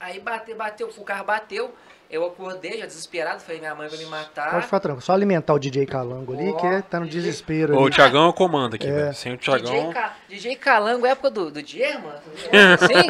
aí 0.00 0.20
bateu, 0.20 0.56
bateu, 0.56 0.88
o 0.96 1.04
carro 1.04 1.24
bateu, 1.24 1.74
eu 2.10 2.24
acordei 2.26 2.78
já 2.78 2.86
desesperado, 2.86 3.40
falei, 3.42 3.60
minha 3.60 3.74
mãe 3.74 3.88
vai 3.88 3.98
me 3.98 4.06
matar. 4.06 4.50
Pode 4.52 4.64
ficar 4.64 4.80
tranquilo. 4.80 5.02
Só 5.04 5.12
alimentar 5.12 5.52
o 5.54 5.58
DJ 5.58 5.84
Calango 5.86 6.32
ali, 6.34 6.50
Ó, 6.50 6.56
que 6.56 6.66
é- 6.66 6.82
tá 6.82 6.98
no 7.00 7.06
DJ. 7.06 7.20
desespero. 7.20 7.74
Ô, 7.76 7.80
o 7.82 7.86
ali. 7.86 7.94
Thiagão 7.94 8.24
é 8.24 8.28
o 8.28 8.32
comando 8.32 8.74
aqui, 8.74 8.86
É. 8.86 8.92
velho. 8.92 9.14
Sem 9.14 9.34
o 9.34 9.36
DJ, 9.36 9.58
Thiagão. 9.60 9.92
Ca... 9.92 10.16
DJ 10.28 10.56
Calango, 10.56 11.06
época 11.06 11.30
do, 11.30 11.50
do 11.50 11.60
German? 11.66 12.12
Sim? 12.78 13.08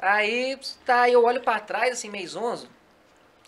aí, 0.00 0.58
tá, 0.84 1.08
eu 1.08 1.24
olho 1.24 1.40
pra 1.40 1.58
trás, 1.60 1.92
assim, 1.92 2.08
meio 2.10 2.28
zonzo, 2.28 2.68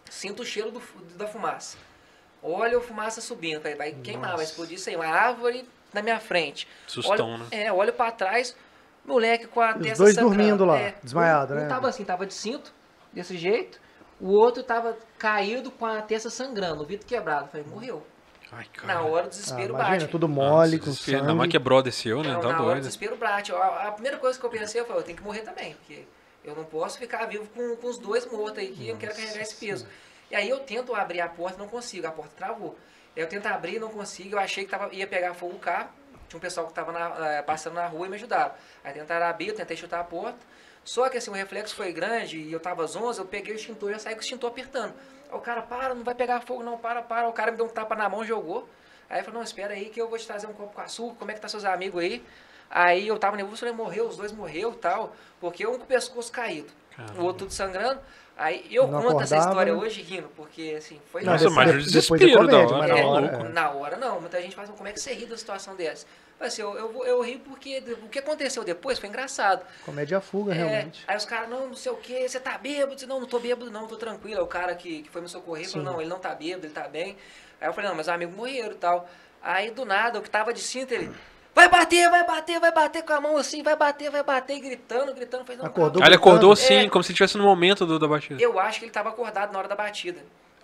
sinto 0.08 0.42
o 0.42 0.44
cheiro 0.46 0.70
do, 0.70 0.82
da 1.16 1.26
fumaça. 1.26 1.76
Olho 2.42 2.78
a 2.78 2.80
fumaça 2.80 3.20
subindo, 3.20 3.60
falei, 3.60 3.76
vai 3.76 3.92
queimar, 3.92 4.34
vai 4.36 4.44
explodir 4.44 4.76
isso 4.76 4.88
aí, 4.88 4.96
uma 4.96 5.06
árvore 5.06 5.68
na 5.92 6.00
minha 6.02 6.18
frente. 6.18 6.66
Sustão, 6.86 7.32
olho, 7.34 7.38
né? 7.38 7.46
É, 7.50 7.72
olho 7.72 7.92
pra 7.92 8.10
trás, 8.10 8.56
moleque 9.04 9.46
com 9.46 9.60
a 9.60 9.76
Os 9.76 9.82
testa 9.82 9.98
dois 10.02 10.14
sangrando. 10.14 10.36
dormindo 10.38 10.64
lá, 10.64 10.78
É, 10.78 10.94
desmaiado, 11.02 11.52
um, 11.52 11.56
né? 11.58 11.66
Um 11.66 11.68
tava 11.68 11.88
assim, 11.88 12.04
tava 12.04 12.24
de 12.26 12.32
cinto, 12.34 12.72
desse 13.12 13.36
jeito, 13.36 13.80
o 14.20 14.28
outro 14.30 14.62
tava 14.62 14.96
caído 15.18 15.70
com 15.70 15.86
a 15.86 16.02
testa 16.02 16.30
sangrando, 16.30 16.82
o 16.82 16.86
vidro 16.86 17.06
quebrado. 17.06 17.48
Falei, 17.48 17.66
morreu. 17.66 18.06
Ai, 18.52 18.66
Na 18.84 19.02
hora 19.02 19.24
o 19.24 19.26
Ah, 19.26 19.28
desespero 19.28 19.74
imagina, 19.74 19.98
bate. 20.00 20.08
tudo 20.10 20.28
mole, 20.28 20.72
Nossa, 20.72 20.78
com 20.78 20.90
desespero. 20.90 21.18
Ainda 21.18 21.28
mais 21.34 21.38
sangue. 21.42 21.50
que 21.52 21.56
é 21.56 21.60
brother 21.60 21.92
seu, 21.92 22.22
né? 22.22 22.32
Não, 22.32 22.40
Tá 22.40 22.48
na 22.48 22.54
hora 22.54 22.62
o 22.62 22.66
doido. 22.66 22.78
desespero 22.80 23.16
bate. 23.16 23.52
A, 23.52 23.88
a 23.88 23.92
primeira 23.92 24.18
coisa 24.18 24.38
que 24.38 24.44
eu 24.44 24.50
pensei, 24.50 24.80
eu 24.80 24.84
falei, 24.86 25.00
eu 25.02 25.04
tenho 25.06 25.16
que 25.18 25.22
morrer 25.22 25.42
também, 25.42 25.74
porque 25.74 26.04
eu 26.44 26.56
não 26.56 26.64
posso 26.64 26.98
ficar 26.98 27.26
vivo 27.26 27.48
com, 27.50 27.76
com 27.76 27.86
os 27.86 27.98
dois 27.98 28.26
mortos 28.30 28.58
aí, 28.58 28.72
que 28.72 28.88
eu 28.88 28.94
não 28.94 29.00
quero 29.00 29.14
carregar 29.14 29.40
esse 29.42 29.54
peso. 29.54 29.86
E 30.30 30.34
aí 30.34 30.48
eu 30.48 30.58
tento 30.60 30.94
abrir 30.96 31.20
a 31.20 31.28
porta, 31.28 31.58
não 31.58 31.68
consigo, 31.68 32.06
a 32.08 32.10
porta 32.10 32.32
travou. 32.36 32.76
Eu 33.14 33.28
tento 33.28 33.46
abrir, 33.46 33.78
não 33.78 33.88
consigo, 33.88 34.34
eu 34.34 34.38
achei 34.40 34.64
que 34.64 34.70
tava, 34.70 34.92
ia 34.94 35.06
pegar 35.06 35.32
fogo 35.34 35.54
o 35.54 35.58
carro, 35.60 35.90
tinha 36.28 36.38
um 36.38 36.40
pessoal 36.40 36.66
que 36.66 36.72
estava 36.72 36.92
passando 37.44 37.74
na 37.74 37.86
rua 37.86 38.06
e 38.06 38.10
me 38.10 38.16
ajudaram. 38.16 38.52
Aí 38.82 38.92
tentaram 38.92 39.26
abrir, 39.26 39.48
eu 39.48 39.54
tentei 39.54 39.76
chutar 39.76 40.00
a 40.00 40.04
porta, 40.04 40.38
só 40.84 41.08
que 41.08 41.18
assim, 41.18 41.30
o 41.30 41.34
reflexo 41.34 41.74
foi 41.74 41.92
grande 41.92 42.38
e 42.38 42.52
eu 42.52 42.60
tava 42.60 42.86
zonzo, 42.86 43.22
eu 43.22 43.26
peguei 43.26 43.54
o 43.54 43.56
extintor 43.56 43.90
e 43.90 43.92
já 43.92 43.98
saí 43.98 44.14
com 44.14 44.20
o 44.20 44.22
extintor 44.22 44.50
apertando. 44.50 44.94
Aí 45.30 45.36
o 45.36 45.40
cara, 45.40 45.62
para, 45.62 45.94
não 45.94 46.02
vai 46.02 46.14
pegar 46.14 46.40
fogo 46.40 46.62
não, 46.62 46.78
para, 46.78 47.02
para. 47.02 47.28
O 47.28 47.32
cara 47.32 47.50
me 47.50 47.56
deu 47.56 47.66
um 47.66 47.68
tapa 47.68 47.94
na 47.94 48.08
mão, 48.08 48.24
jogou. 48.24 48.68
Aí 49.08 49.20
eu 49.20 49.24
falei, 49.24 49.38
não, 49.38 49.44
espera 49.44 49.74
aí 49.74 49.90
que 49.90 50.00
eu 50.00 50.08
vou 50.08 50.18
te 50.18 50.26
trazer 50.26 50.46
um 50.46 50.52
copo 50.52 50.74
com 50.74 50.80
açúcar, 50.80 51.16
como 51.18 51.30
é 51.30 51.34
que 51.34 51.40
tá 51.40 51.48
seus 51.48 51.64
amigos 51.64 52.00
aí? 52.00 52.24
Aí 52.70 53.08
eu 53.08 53.18
tava 53.18 53.36
nervoso, 53.36 53.58
falei, 53.58 53.74
morreu, 53.74 54.06
os 54.06 54.16
dois 54.16 54.30
morreu 54.30 54.72
e 54.72 54.76
tal, 54.76 55.14
porque 55.40 55.66
um 55.66 55.76
com 55.76 55.82
o 55.82 55.86
pescoço 55.86 56.30
caído, 56.30 56.70
o 57.18 57.22
outro 57.24 57.40
tudo 57.40 57.52
sangrando. 57.52 58.00
Aí 58.42 58.66
eu 58.70 58.86
Não 58.86 59.02
conto 59.02 59.20
essa 59.22 59.36
acordava, 59.36 59.50
históa 59.62 59.64
né? 59.66 59.72
hoje 59.84 60.00
rindo, 60.00 60.28
porque 60.34 60.74
assim, 60.78 60.98
foi 61.12 61.22
Nossa, 61.22 61.44
depois- 61.50 61.54
mas 61.66 61.74
o 61.74 61.78
desespero 61.82 62.32
comédia, 62.38 62.46
da 62.46 62.58
hora, 62.74 62.78
mas 62.78 62.90
É, 62.90 63.02
na 63.02 63.06
hora, 63.10 63.26
é. 63.26 63.48
Na 63.50 63.70
hora 63.70 63.96
não, 63.98 64.18
muita 64.18 64.40
gente 64.40 64.54
fala 64.56 64.66
assim, 64.66 64.76
como 64.76 64.88
é 64.88 64.92
que 64.92 64.98
você 65.00 65.12
ri 65.12 65.26
da 65.26 65.36
situação 65.36 65.76
dessa? 65.76 66.06
Mas, 66.38 66.54
assim, 66.54 66.62
eu, 66.62 66.74
eu, 66.74 67.04
eu 67.04 67.20
ri 67.20 67.36
porque 67.36 67.82
o 68.02 68.08
que 68.08 68.18
aconteceu 68.18 68.64
depois 68.64 68.98
foi 68.98 69.10
engraçado. 69.10 69.62
Comédia 69.84 70.22
fuga, 70.22 70.52
É, 70.52 70.54
realmente. 70.56 71.04
aí 71.06 71.14
os 71.14 71.26
caras, 71.26 71.50
não, 71.50 71.66
não 71.68 71.74
sei 71.74 71.92
o 71.92 71.96
que, 71.96 72.26
você 72.26 72.40
tá 72.40 72.56
bêbado? 72.56 72.94
Disse, 72.94 73.06
não, 73.06 73.20
não 73.20 73.26
tô 73.26 73.38
bêbado 73.38 73.70
não, 73.70 73.86
tô 73.86 73.96
tranquilo. 73.96 74.38
Aí 74.38 74.42
o 74.42 74.46
cara 74.46 74.74
que, 74.74 75.02
que 75.02 75.10
foi 75.10 75.20
me 75.20 75.28
socorrer 75.28 75.68
falou, 75.68 75.84
não, 75.84 76.00
ele 76.00 76.08
não 76.08 76.18
tá 76.18 76.34
bêbado, 76.34 76.64
ele 76.66 76.72
tá 76.72 76.88
bem. 76.88 77.18
Aí 77.60 77.68
eu 77.68 77.74
falei, 77.74 77.90
não, 77.90 77.94
meus 77.94 78.08
amigos 78.08 78.34
morreram 78.34 78.72
e 78.72 78.76
tal. 78.76 79.06
Aí 79.42 79.70
do 79.70 79.84
nada, 79.84 80.18
o 80.18 80.22
que 80.22 80.30
tava 80.30 80.50
de 80.54 80.60
cinto, 80.60 80.94
ele, 80.94 81.12
vai 81.54 81.68
bater, 81.68 82.10
vai 82.10 82.26
bater, 82.26 82.60
vai 82.60 82.72
bater 82.72 83.02
com 83.02 83.12
a 83.12 83.20
mão 83.20 83.36
assim, 83.36 83.62
vai 83.62 83.76
bater, 83.76 84.10
vai 84.10 84.22
bater, 84.22 84.56
e 84.56 84.60
gritando, 84.60 85.14
gritando. 85.14 85.44
Não, 85.56 85.66
Acordou 85.66 86.02
ele 86.04 86.14
acordou 86.14 86.52
É. 86.52 86.56
sim, 86.56 86.88
como 86.88 87.02
se 87.02 87.12
estivesse 87.12 87.36
no 87.36 87.44
momento 87.44 87.84
do, 87.86 87.98
da 87.98 88.08
batida. 88.08 88.42
Eu 88.42 88.58
acho 88.58 88.78
que 88.78 88.84
ele 88.84 88.92
tava 88.92 89.08
acordado 89.10 89.52
na 89.52 89.58
hora 89.58 89.68
da 89.68 89.76
batida. 89.76 90.20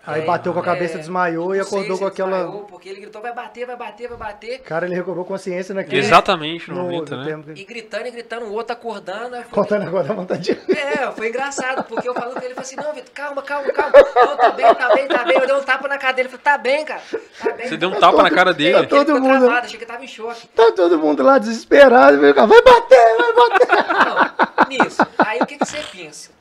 Aí 0.06 0.22
É, 0.22 0.24
bateu 0.24 0.52
com 0.52 0.60
a 0.60 0.62
cabeça, 0.62 0.94
é, 0.94 0.98
desmaiou 0.98 1.54
e 1.54 1.60
acordou 1.60 1.98
com 1.98 2.04
ele 2.04 2.12
aquela. 2.12 2.36
desmaiou, 2.42 2.64
porque 2.64 2.88
ele 2.88 3.00
gritou, 3.00 3.20
vai 3.20 3.34
bater, 3.34 3.66
vai 3.66 3.76
bater, 3.76 4.08
vai 4.08 4.16
bater. 4.16 4.60
Cara, 4.60 4.86
ele 4.86 4.94
recobrou 4.94 5.24
consciência 5.24 5.74
naquele. 5.74 5.98
Exatamente 5.98 6.70
no, 6.70 6.76
no, 6.76 6.82
momento, 6.84 7.10
no 7.16 7.24
né? 7.24 7.30
tempo. 7.30 7.50
E 7.56 7.64
gritando 7.64 8.06
e 8.06 8.10
gritando, 8.12 8.46
o 8.46 8.52
outro 8.52 8.72
acordando. 8.72 9.30
falei, 9.30 9.44
Contando 9.50 9.82
agora 9.88 10.10
a 10.10 10.14
vontade. 10.14 10.52
É, 10.68 11.10
foi 11.12 11.28
engraçado, 11.28 11.82
porque 11.84 12.08
eu 12.08 12.14
falando 12.14 12.34
com 12.34 12.38
ele, 12.38 12.46
ele 12.48 12.54
falou 12.54 12.66
assim, 12.66 12.76
não, 12.76 12.92
Vitor, 12.92 13.10
calma, 13.12 13.42
calma, 13.42 13.72
calma. 13.72 13.92
Não, 14.14 14.36
tá 14.36 14.50
bem, 14.50 14.74
tá 14.74 14.94
bem, 14.94 15.08
tá 15.08 15.24
bem. 15.24 15.36
Eu 15.38 15.46
dei 15.46 15.56
um 15.56 15.62
tapa 15.64 15.88
na 15.88 15.98
cadeira, 15.98 16.28
ele 16.30 16.38
falou, 16.38 16.42
tá 16.44 16.58
bem, 16.58 16.84
cara. 16.84 17.02
Tá 17.42 17.52
bem. 17.52 17.68
Você 17.68 17.76
deu 17.76 17.88
um 17.88 17.98
tapa 17.98 18.22
na 18.22 18.30
cara 18.30 18.52
Tá 18.52 18.56
dele. 18.58 18.86
todo 18.86 18.98
Ele 19.00 19.04
ficou 19.06 19.20
mundo- 19.20 19.40
travado, 19.40 19.66
achei 19.66 19.78
que 19.78 19.84
ele 19.84 19.90
tava 19.92 20.04
em 20.04 20.08
choque. 20.08 20.46
Tá 20.48 20.72
todo 20.76 20.98
mundo 20.98 21.22
lá 21.22 21.38
desesperado. 21.38 22.20
Vai 22.20 22.32
bater, 22.62 23.16
vai 23.16 23.32
bater. 23.34 23.66
Não, 24.06 24.68
nisso. 24.68 25.06
Aí 25.18 25.40
o 25.40 25.46
que, 25.46 25.58
que 25.58 25.64
você 25.64 25.78
pensa? 25.92 26.35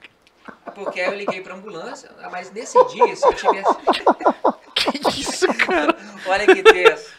Porque 0.75 0.99
aí 0.99 1.07
eu 1.07 1.15
liguei 1.15 1.41
pra 1.41 1.55
ambulância, 1.55 2.11
mas 2.29 2.51
nesse 2.51 2.77
dia, 2.89 3.15
se 3.15 3.25
eu 3.25 3.33
tivesse. 3.33 3.75
Que 4.75 5.21
isso, 5.21 5.47
cara? 5.53 5.97
Olha 6.27 6.45
que 6.45 6.61
texto. 6.61 7.11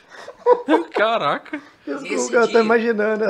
Caraca. 0.92 1.60
Nesse 1.86 2.34
Eu 2.34 2.40
tô 2.42 2.46
dia- 2.48 2.60
imaginando. 2.60 3.26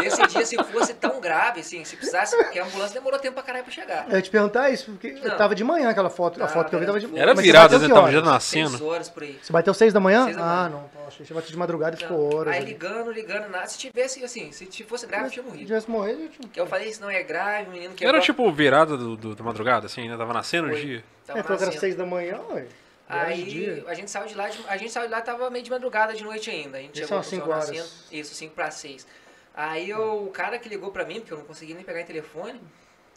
Nesse 0.00 0.26
dia, 0.26 0.44
se 0.44 0.56
fosse 0.64 0.92
tão 0.94 1.20
grave, 1.20 1.60
assim, 1.60 1.84
se 1.84 1.94
precisasse, 1.96 2.36
porque 2.36 2.58
a 2.58 2.64
ambulância 2.64 2.94
demorou 2.94 3.18
tempo 3.18 3.34
pra 3.34 3.42
caralho 3.44 3.64
pra 3.64 3.72
chegar. 3.72 4.06
Eu 4.08 4.16
ia 4.16 4.22
te 4.22 4.28
perguntar 4.30 4.70
isso, 4.70 4.90
porque 4.90 5.12
Não. 5.12 5.36
tava 5.36 5.54
de 5.54 5.62
manhã 5.62 5.88
aquela 5.90 6.10
foto. 6.10 6.42
A 6.42 6.46
Ah, 6.46 6.48
foto 6.48 6.68
que 6.68 6.74
eu 6.74 6.80
vi 6.80 6.86
tava 6.86 6.98
de 6.98 7.06
manhã. 7.06 7.22
Era 7.22 7.30
Mas 7.32 7.38
você 7.38 7.46
virada, 7.46 7.64
bateu 7.68 7.78
né? 7.80 7.86
que 7.86 7.94
Tava 7.94 8.10
já 8.12 8.20
nascendo. 8.22 8.70
Seis 8.70 8.80
horas 8.82 9.08
por 9.08 9.22
aí. 9.22 9.38
Você 9.40 9.52
bateu 9.52 9.72
seis 9.74 9.92
da 9.92 10.00
manhã? 10.00 10.24
Seis 10.24 10.36
da 10.36 10.42
ah, 10.42 10.46
manhã. 10.46 10.68
não. 10.70 11.04
Poxa, 11.04 11.24
você 11.24 11.32
bateu 11.34 11.50
de 11.50 11.56
madrugada 11.56 11.94
e 11.96 11.98
ficou 11.98 12.34
horas. 12.34 12.52
Aí 12.54 12.58
ali. 12.60 12.66
ligando, 12.72 13.12
ligando, 13.12 13.48
nada. 13.50 13.66
Se 13.68 13.78
tivesse, 13.78 14.24
assim, 14.24 14.50
se 14.50 14.82
fosse 14.82 15.06
grave, 15.06 15.26
eu 15.26 15.30
tinha 15.30 15.42
Se 15.44 15.48
morrido. 15.48 15.66
tivesse 15.66 15.90
morrido, 15.90 16.22
eu 16.22 16.28
tinha. 16.28 16.48
Que 16.48 16.60
eu 16.60 16.66
falei, 16.66 16.88
isso 16.88 17.00
não 17.00 17.10
é 17.10 17.22
grave, 17.22 17.68
o 17.68 17.72
menino 17.72 17.94
quebrou. 17.94 18.14
Era 18.16 18.24
tipo 18.24 18.50
virada 18.50 18.96
do, 18.96 19.16
do- 19.16 19.34
da 19.36 19.44
madrugada, 19.44 19.86
assim, 19.86 20.08
né? 20.08 20.16
Tava 20.16 20.32
nascendo 20.32 20.66
o 20.68 20.70
Foi. 20.72 20.80
dia. 20.80 21.04
Tava 21.24 21.38
É, 21.38 21.42
falou 21.44 21.58
que 21.58 21.64
era 21.64 21.72
seis 21.78 21.94
da 21.94 22.04
manhã, 22.04 22.40
ué. 22.52 22.66
Aí 23.08 23.84
a 23.86 23.94
gente 23.94 24.10
saiu 24.10 24.26
de 24.26 24.34
lá, 24.34 24.48
a 24.68 24.76
gente 24.76 24.90
saiu 24.92 25.06
de 25.06 25.12
lá 25.12 25.20
tava 25.20 25.48
meio 25.50 25.64
de 25.64 25.70
madrugada 25.70 26.12
de 26.14 26.24
noite 26.24 26.50
ainda. 26.50 26.78
A 26.78 26.80
gente 26.80 27.00
Isso 27.00 27.06
chegou 27.08 27.08
são 27.08 27.18
com 27.22 27.26
o 27.26 27.30
cinco 27.30 27.44
sol 27.46 27.54
horas. 27.54 27.68
nascendo. 27.70 27.88
Isso, 28.12 28.34
5 28.34 28.54
para 28.54 28.70
6. 28.70 29.06
Aí 29.54 29.88
eu, 29.90 30.24
o 30.24 30.30
cara 30.30 30.58
que 30.58 30.68
ligou 30.68 30.90
pra 30.90 31.04
mim, 31.04 31.20
porque 31.20 31.32
eu 31.32 31.38
não 31.38 31.44
consegui 31.44 31.72
nem 31.72 31.84
pegar 31.84 32.00
em 32.00 32.04
telefone, 32.04 32.60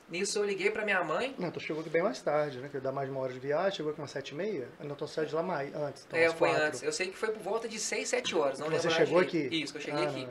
nisso 0.08 0.38
eu 0.40 0.46
liguei 0.46 0.70
pra 0.70 0.86
minha 0.86 1.04
mãe. 1.04 1.34
Não, 1.40 1.50
tu 1.52 1.60
chegou 1.60 1.82
aqui 1.82 1.90
bem 1.90 2.04
mais 2.04 2.22
tarde, 2.22 2.60
né? 2.60 2.70
Que 2.70 2.80
dá 2.80 2.92
mais 2.92 3.08
de 3.10 3.12
uma 3.16 3.22
hora 3.22 3.34
de 3.34 3.40
viagem, 3.40 3.72
chegou 3.78 3.92
aqui 3.92 4.00
umas 4.00 4.12
sete 4.12 4.30
e 4.30 4.36
meia. 4.36 4.68
Eu 4.80 4.86
não 4.86 4.96
tô 4.96 5.08
saindo 5.08 5.30
de 5.30 5.36
lá 5.36 5.42
mais, 5.44 5.74
antes. 5.76 6.06
Então, 6.08 6.20
é, 6.20 6.30
foi 6.30 6.50
quatro. 6.50 6.66
antes. 6.68 6.84
Eu 6.84 6.92
sei 6.94 7.08
que 7.08 7.18
foi 7.18 7.32
por 7.32 7.42
volta 7.42 7.68
de 7.68 7.80
6, 7.80 8.08
7 8.08 8.36
horas. 8.36 8.60
Não 8.60 8.68
Você 8.68 8.88
lembro 8.88 8.92
chegou 9.06 9.20
aqui? 9.20 9.50
Isso, 9.52 9.74
que 9.74 9.80
eu 9.80 9.84
cheguei 9.84 10.06
Ah, 10.06 10.10
aqui. 10.10 10.28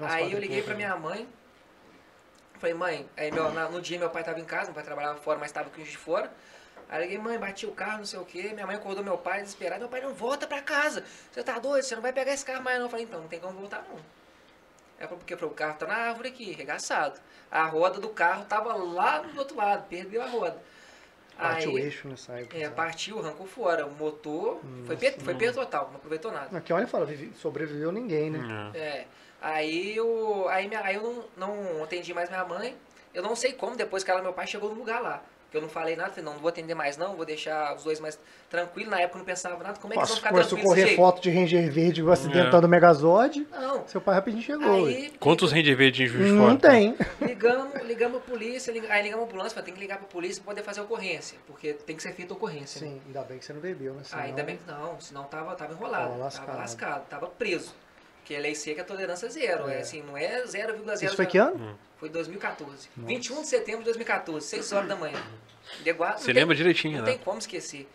não, 0.00 0.08
Aí 0.08 0.32
eu 0.32 0.38
liguei 0.40 0.62
pra 0.62 0.72
né? 0.72 0.78
minha 0.86 0.96
mãe. 0.96 1.28
Falei, 2.58 2.74
mãe, 2.74 3.08
aí 3.16 3.30
meu, 3.30 3.52
na- 3.52 3.68
no 3.68 3.80
dia 3.82 3.98
meu 3.98 4.08
pai 4.10 4.24
tava 4.24 4.40
em 4.40 4.44
casa, 4.44 4.66
meu 4.66 4.74
pai 4.74 4.84
trabalhava 4.84 5.18
fora, 5.18 5.38
mas 5.38 5.52
tava 5.52 5.68
aqui 5.68 5.82
de 5.82 5.96
fora. 5.96 6.32
Aí 6.88 6.98
eu 6.98 7.02
liguei, 7.02 7.18
mãe, 7.18 7.38
bati 7.38 7.66
o 7.66 7.72
carro, 7.72 7.98
não 7.98 8.04
sei 8.06 8.18
o 8.18 8.24
quê. 8.24 8.50
Minha 8.52 8.66
mãe 8.66 8.76
acordou 8.76 9.02
meu 9.02 9.16
pai 9.18 9.40
desesperado. 9.42 9.80
Meu 9.80 9.88
pai, 9.88 10.00
não, 10.00 10.12
volta 10.14 10.46
pra 10.46 10.60
casa. 10.62 11.04
Você 11.32 11.42
tá 11.42 11.58
doido? 11.58 11.82
Você 11.84 11.94
não 11.94 12.02
vai 12.02 12.12
pegar 12.12 12.32
esse 12.32 12.44
carro 12.44 12.62
mais 12.62 12.76
não. 12.78 12.86
Eu 12.86 12.90
falei, 12.90 13.04
então, 13.04 13.20
não 13.20 13.28
tem 13.28 13.40
como 13.40 13.58
voltar 13.58 13.84
não. 13.88 13.98
Falou, 14.98 15.18
porque 15.18 15.34
o 15.34 15.50
carro 15.50 15.76
tá 15.76 15.86
na 15.86 15.94
árvore 15.96 16.28
aqui, 16.28 16.52
regaçado. 16.52 17.18
A 17.50 17.64
roda 17.66 18.00
do 18.00 18.08
carro 18.08 18.44
tava 18.46 18.74
lá 18.74 19.18
do 19.18 19.38
outro 19.38 19.56
lado, 19.56 19.86
perdeu 19.88 20.22
a 20.22 20.26
roda. 20.26 20.56
Parte 21.36 21.66
o 21.68 21.76
eixo 21.78 22.06
nessa 22.08 22.32
época. 22.38 22.56
é, 22.56 22.62
sabe? 22.64 22.76
partiu, 22.76 23.18
arrancou 23.18 23.46
fora. 23.46 23.84
O 23.86 23.90
motor 23.92 24.60
foi, 24.86 24.96
per, 24.96 25.18
foi 25.20 25.34
perda 25.34 25.60
total, 25.60 25.88
não 25.88 25.96
aproveitou 25.96 26.30
nada. 26.30 26.56
Aqui 26.56 26.72
olha 26.72 26.84
e 26.84 26.86
fala, 26.86 27.04
vive- 27.04 27.32
sobreviveu 27.36 27.90
ninguém, 27.90 28.30
né? 28.30 28.72
É. 28.72 28.78
É. 28.78 29.06
Aí 29.42 29.94
eu, 29.96 30.48
aí, 30.48 30.68
minha, 30.68 30.80
aí 30.80 30.94
eu 30.94 31.26
não, 31.36 31.48
não 31.76 31.82
atendi 31.84 32.14
mais 32.14 32.30
minha 32.30 32.44
mãe. 32.44 32.76
Eu 33.12 33.22
não 33.22 33.34
sei 33.36 33.52
como, 33.52 33.76
depois 33.76 34.02
que 34.04 34.10
ela 34.10 34.22
meu 34.22 34.32
pai 34.32 34.46
chegou 34.46 34.70
no 34.70 34.76
lugar 34.76 35.02
lá. 35.02 35.22
Que 35.54 35.58
eu 35.58 35.62
não 35.62 35.68
falei 35.68 35.94
nada, 35.94 36.10
falei, 36.10 36.24
não, 36.24 36.32
não 36.32 36.40
vou 36.40 36.48
atender 36.48 36.74
mais 36.74 36.96
não, 36.96 37.14
vou 37.14 37.24
deixar 37.24 37.76
os 37.76 37.84
dois 37.84 38.00
mais 38.00 38.18
tranquilos. 38.50 38.90
Na 38.90 39.00
época 39.00 39.14
eu 39.14 39.18
não 39.20 39.24
pensava 39.24 39.62
nada, 39.62 39.78
como 39.78 39.92
é 39.92 39.96
que 39.96 40.00
eles 40.00 40.08
vão 40.08 40.16
Nossa, 40.16 40.16
ficar 40.16 40.30
começou 40.30 40.46
a 40.46 40.58
tranquilos 40.58 40.74
desse 40.74 40.74
correr 40.74 40.86
jeito? 40.88 40.96
foto 40.96 41.22
de 41.22 41.30
Ranger 41.30 41.70
Verde 41.72 42.10
acidentando 42.10 42.66
o 42.66 42.68
Megazord. 42.68 43.46
Não. 43.52 43.86
Seu 43.86 44.00
pai 44.00 44.16
rapidinho 44.16 44.42
chegou. 44.42 44.86
Aí, 44.86 45.12
Quantos 45.20 45.52
Ranger 45.52 45.76
Verde 45.76 46.02
em 46.02 46.06
Juiz 46.08 46.26
de 46.26 46.32
Não 46.32 46.46
Fora? 46.46 46.56
tem. 46.72 46.96
ligamos, 47.22 47.82
ligamos 47.84 48.16
a 48.18 48.20
polícia, 48.20 48.72
lig- 48.72 48.90
aí 48.90 49.04
ligamos 49.04 49.26
a 49.26 49.28
ambulância, 49.28 49.50
falei, 49.50 49.64
tem 49.66 49.74
que 49.74 49.80
ligar 49.80 49.98
pra 49.98 50.08
polícia 50.08 50.42
pra 50.42 50.52
poder 50.52 50.64
fazer 50.64 50.80
ocorrência, 50.80 51.38
porque 51.46 51.72
tem 51.74 51.94
que 51.94 52.02
ser 52.02 52.12
feita 52.14 52.32
ocorrência. 52.34 52.80
né? 52.84 52.88
Sim, 52.94 53.00
ainda 53.06 53.22
bem 53.22 53.38
que 53.38 53.44
você 53.44 53.52
não 53.52 53.60
bebeu, 53.60 53.94
né? 53.94 54.00
Ah, 54.00 54.04
Senão- 54.08 54.22
ainda 54.24 54.42
bem 54.42 54.56
que 54.56 54.66
não, 54.68 55.00
senão 55.00 55.22
tava, 55.22 55.54
tava 55.54 55.72
enrolado, 55.72 56.08
Tava 56.10 56.16
lascado. 56.24 56.46
tava 56.46 56.58
lascado, 56.58 57.06
tava 57.08 57.26
preso. 57.28 57.72
Porque 58.24 58.34
a 58.36 58.40
lei 58.40 58.54
seca 58.54 58.80
é 58.80 58.84
tolerância 58.84 59.28
zero, 59.28 59.68
é, 59.68 59.74
É. 59.76 59.80
assim, 59.80 60.02
não 60.02 60.16
é 60.16 60.44
0,0. 60.46 61.02
Isso 61.04 61.14
foi 61.14 61.26
que 61.26 61.36
ano? 61.36 61.78
Foi 61.98 62.08
2014. 62.08 62.88
21 62.96 63.42
de 63.42 63.48
setembro 63.48 63.80
de 63.80 63.84
2014, 63.84 64.46
6 64.46 64.72
horas 64.72 64.88
da 64.88 64.96
manhã. 64.96 65.22
Deguado, 65.82 66.20
Você 66.22 66.32
lembra 66.32 66.54
direitinho, 66.56 66.98
Não 66.98 67.04
né? 67.04 67.10
tem 67.12 67.18
como 67.20 67.38
esquecer. 67.38 67.86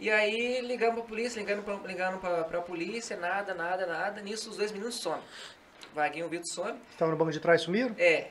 E 0.00 0.10
aí 0.10 0.62
ligamos 0.62 0.94
pra 1.00 1.04
polícia, 1.04 1.38
ligando 1.38 1.62
pra, 1.62 1.74
ligando 1.86 2.18
pra, 2.18 2.44
pra 2.44 2.62
polícia, 2.62 3.14
nada, 3.14 3.52
nada, 3.52 3.84
nada. 3.86 4.22
Nisso 4.22 4.48
os 4.48 4.56
dois 4.56 4.72
meninos 4.72 4.94
somem. 4.94 5.20
Vaguinho 5.94 6.24
e 6.24 6.26
o 6.26 6.30
Vitor 6.30 6.46
some. 6.46 6.78
Estava 6.90 7.10
no 7.10 7.16
banco 7.18 7.30
de 7.30 7.38
trás, 7.38 7.60
sumiram? 7.60 7.94
É. 7.98 8.28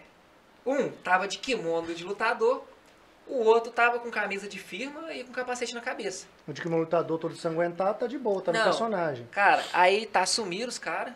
Um 0.66 0.90
tava 0.90 1.28
de 1.28 1.38
kimono 1.38 1.94
de 1.94 2.04
lutador, 2.04 2.64
o 3.28 3.44
outro 3.44 3.72
tava 3.72 4.00
com 4.00 4.10
camisa 4.10 4.48
de 4.50 4.58
firma 4.58 5.14
e 5.14 5.24
com 5.24 5.32
capacete 5.32 5.74
na 5.76 5.82
cabeça. 5.82 6.26
O 6.48 6.52
de 6.54 6.62
que 6.62 6.68
o 6.68 6.76
lutador 6.76 7.20
todo 7.20 7.36
sanguentado 7.36 8.00
tá 8.00 8.08
de 8.08 8.18
boa, 8.18 8.42
tá 8.42 8.52
no 8.52 8.58
Não. 8.58 8.66
personagem. 8.66 9.28
Cara, 9.32 9.64
aí 9.72 10.08
tá, 10.08 10.26
sumiram 10.26 10.68
os 10.70 10.80
caras. 10.80 11.14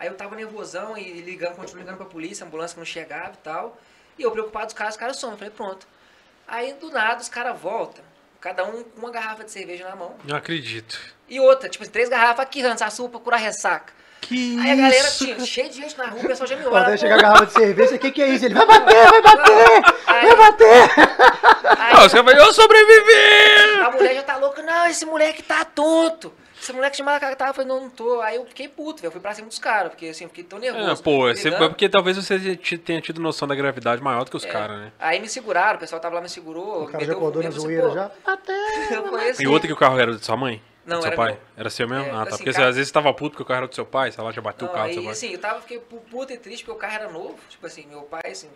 Aí 0.00 0.06
eu 0.08 0.14
tava 0.14 0.36
nervosão 0.36 0.96
e 0.96 1.20
ligando, 1.20 1.56
continuo 1.56 1.80
ligando 1.80 1.96
pra 1.96 2.06
polícia, 2.06 2.44
a 2.44 2.46
ambulância 2.46 2.74
que 2.74 2.80
não 2.80 2.86
chegava 2.86 3.32
e 3.34 3.42
tal. 3.42 3.76
E 4.18 4.22
eu 4.22 4.30
preocupado 4.30 4.66
os 4.68 4.72
caras, 4.74 4.94
os 4.94 5.00
caras 5.00 5.16
somem. 5.18 5.36
Falei, 5.36 5.52
pronto. 5.54 5.86
Aí 6.46 6.72
do 6.74 6.90
nada 6.90 7.20
os 7.20 7.28
caras 7.28 7.58
voltam, 7.60 8.02
cada 8.40 8.64
um 8.64 8.82
com 8.82 9.00
uma 9.00 9.10
garrafa 9.10 9.44
de 9.44 9.50
cerveja 9.50 9.88
na 9.88 9.94
mão. 9.96 10.14
Não 10.24 10.36
acredito. 10.36 10.98
E 11.28 11.38
outra, 11.40 11.68
tipo, 11.68 11.86
três 11.88 12.08
garrafas 12.08 12.40
aqui, 12.40 12.62
Hans, 12.62 12.80
açúcar 12.80 13.10
pra 13.10 13.20
curar 13.20 13.36
ressaca. 13.40 13.92
Que 14.20 14.58
Aí 14.60 14.72
a 14.72 14.76
galera 14.76 15.08
isso? 15.08 15.24
tinha 15.26 15.38
cheio 15.46 15.68
de 15.68 15.76
gente 15.76 15.96
na 15.96 16.06
rua, 16.06 16.20
o 16.22 16.26
pessoal 16.26 16.46
já 16.48 16.56
me 16.56 16.62
Quando 16.64 16.74
olha. 16.74 16.90
pô. 16.90 16.96
chega 16.96 17.14
a 17.14 17.18
garrafa 17.18 17.46
de 17.46 17.52
cerveja, 17.52 17.94
o 17.94 17.98
que, 17.98 18.10
que 18.10 18.22
é 18.22 18.28
isso? 18.28 18.44
Ele 18.46 18.54
vai 18.54 18.66
bater, 18.66 19.10
vai 19.10 19.22
bater, 19.22 19.94
Aí- 20.06 20.26
vai 20.26 20.36
bater. 20.36 20.90
Aí 21.78 21.92
os 22.06 22.12
caras 22.12 22.12
falam, 22.12 22.30
eu 22.30 22.52
sobrevivi! 22.52 23.80
a 23.84 23.90
mulher 23.90 24.14
já 24.14 24.22
tá 24.22 24.36
louca, 24.36 24.62
não, 24.62 24.86
esse 24.86 25.04
moleque 25.06 25.42
tá 25.42 25.64
tonto. 25.64 26.32
Esse 26.68 26.74
moleque 26.74 26.98
chamava 26.98 27.18
cara 27.18 27.34
tava, 27.34 27.50
eu 27.50 27.54
falei, 27.54 27.66
não, 27.68 27.80
não 27.80 27.88
tô. 27.90 28.20
Aí 28.20 28.36
eu 28.36 28.44
fiquei 28.44 28.68
puto, 28.68 28.96
velho. 29.00 29.06
Eu 29.08 29.10
fui 29.12 29.20
pra 29.22 29.32
cima 29.32 29.48
dos 29.48 29.58
caras, 29.58 29.90
porque 29.90 30.06
assim, 30.08 30.24
eu 30.24 30.28
fiquei 30.28 30.44
tão 30.44 30.58
nervoso. 30.58 30.90
É, 30.90 30.96
pô, 31.02 31.20
você- 31.22 31.44
Ligando. 31.48 31.64
é 31.64 31.68
porque 31.70 31.88
talvez 31.88 32.16
você 32.18 32.56
te- 32.56 32.76
tenha 32.76 33.00
tido 33.00 33.22
noção 33.22 33.48
da 33.48 33.54
gravidade 33.54 34.02
maior 34.02 34.24
do 34.24 34.30
que 34.30 34.36
os 34.36 34.44
É. 34.44 34.48
caras, 34.48 34.78
né? 34.78 34.92
Aí 34.98 35.18
me 35.18 35.28
seguraram, 35.30 35.76
o 35.76 35.80
pessoal 35.80 35.98
tava 35.98 36.16
lá, 36.16 36.20
me 36.20 36.28
segurou. 36.28 36.84
O 36.84 36.88
cara 36.90 37.02
já 37.06 37.12
acordou 37.14 37.42
na 37.42 37.48
assim, 37.48 37.58
zoeira 37.60 37.88
pô, 37.88 37.94
já? 37.94 38.10
Eu 38.92 39.02
conheço. 39.04 39.42
E 39.42 39.46
o 39.46 39.52
outro 39.52 39.66
que 39.66 39.72
o 39.72 39.76
carro 39.76 39.98
era 39.98 40.14
de 40.14 40.22
sua 40.22 40.36
mãe? 40.36 40.62
Não, 40.84 40.96
do 40.98 41.02
seu 41.02 41.06
era 41.08 41.16
pai? 41.16 41.32
meu. 41.32 41.40
Era 41.56 41.70
seu 41.70 41.88
mesmo? 41.88 42.04
É, 42.04 42.10
ah, 42.10 42.12
tá. 42.12 42.22
assim, 42.22 42.30
porque 42.36 42.52
você, 42.52 42.56
cara- 42.58 42.68
às 42.68 42.76
vezes 42.76 42.88
você 42.88 42.94
tava 42.94 43.14
puto 43.14 43.30
porque 43.30 43.42
o 43.42 43.46
carro 43.46 43.58
era 43.60 43.68
do 43.68 43.74
seu 43.74 43.86
pai, 43.86 44.12
sei 44.12 44.22
lá, 44.22 44.30
já 44.30 44.42
bateu 44.42 44.66
Não, 44.66 44.72
o 44.74 44.76
carro 44.76 44.88
do 44.88 44.92
seu 44.92 45.00
aí 45.00 45.04
pai. 45.06 45.12
assim, 45.12 45.32
eu 45.32 45.38
tava, 45.38 45.60
fiquei 45.62 45.78
pu- 45.78 46.02
puto 46.10 46.32
e 46.34 46.36
triste 46.36 46.64
porque 46.66 46.76
o 46.76 46.80
carro 46.80 46.94
era 46.94 47.08
novo. 47.10 47.38
Tipo 47.48 47.66
assim, 47.66 47.86
meu 47.86 48.02
pai, 48.02 48.22
assim, 48.30 48.48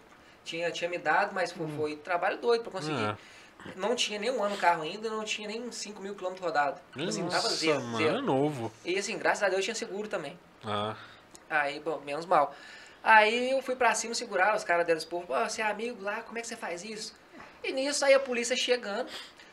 tinha, 0.44 0.70
tinha 0.70 0.90
me 0.90 0.98
dado, 0.98 1.34
mas 1.34 1.50
foi, 1.50 1.66
foi 1.68 1.96
trabalho 1.96 2.36
doido 2.36 2.62
pra 2.62 2.72
conseguir. 2.72 3.02
Ah. 3.04 3.16
Não 3.76 3.94
tinha 3.94 4.18
nem 4.18 4.30
um 4.30 4.42
ano 4.42 4.54
o 4.54 4.58
carro 4.58 4.82
ainda, 4.82 5.08
não 5.08 5.24
tinha 5.24 5.46
nem 5.48 5.70
5 5.70 6.00
mil 6.02 6.14
quilômetros 6.14 6.44
rodados. 6.44 6.80
Tipo 6.92 7.08
assim, 7.08 7.28
tava 7.28 7.48
zero, 7.48 7.80
mano, 7.82 7.98
zero. 7.98 8.18
é 8.18 8.20
novo. 8.20 8.72
E 8.84 8.98
assim, 8.98 9.16
graças 9.18 9.42
a 9.42 9.48
Deus 9.48 9.64
tinha 9.64 9.74
seguro 9.74 10.08
também. 10.08 10.38
Ah, 10.64 10.96
Aí, 11.48 11.80
bom, 11.80 12.00
menos 12.04 12.24
mal. 12.24 12.54
Aí 13.02 13.50
eu 13.50 13.60
fui 13.62 13.76
pra 13.76 13.94
cima 13.94 14.14
segurar, 14.14 14.56
os 14.56 14.64
caras 14.64 14.86
deram 14.86 14.98
os 14.98 15.04
porros, 15.04 15.26
você 15.28 15.60
é 15.60 15.64
amigo 15.66 16.02
lá, 16.02 16.22
como 16.22 16.38
é 16.38 16.40
que 16.40 16.46
você 16.46 16.56
faz 16.56 16.82
isso? 16.84 17.14
E 17.62 17.72
nisso 17.72 18.04
aí 18.04 18.14
a 18.14 18.20
polícia 18.20 18.56
chegando, 18.56 19.08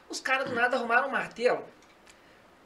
os 0.07 0.19
caras 0.19 0.47
do 0.49 0.55
nada 0.55 0.77
arrumaram 0.77 1.07
um 1.07 1.11
martelo. 1.11 1.63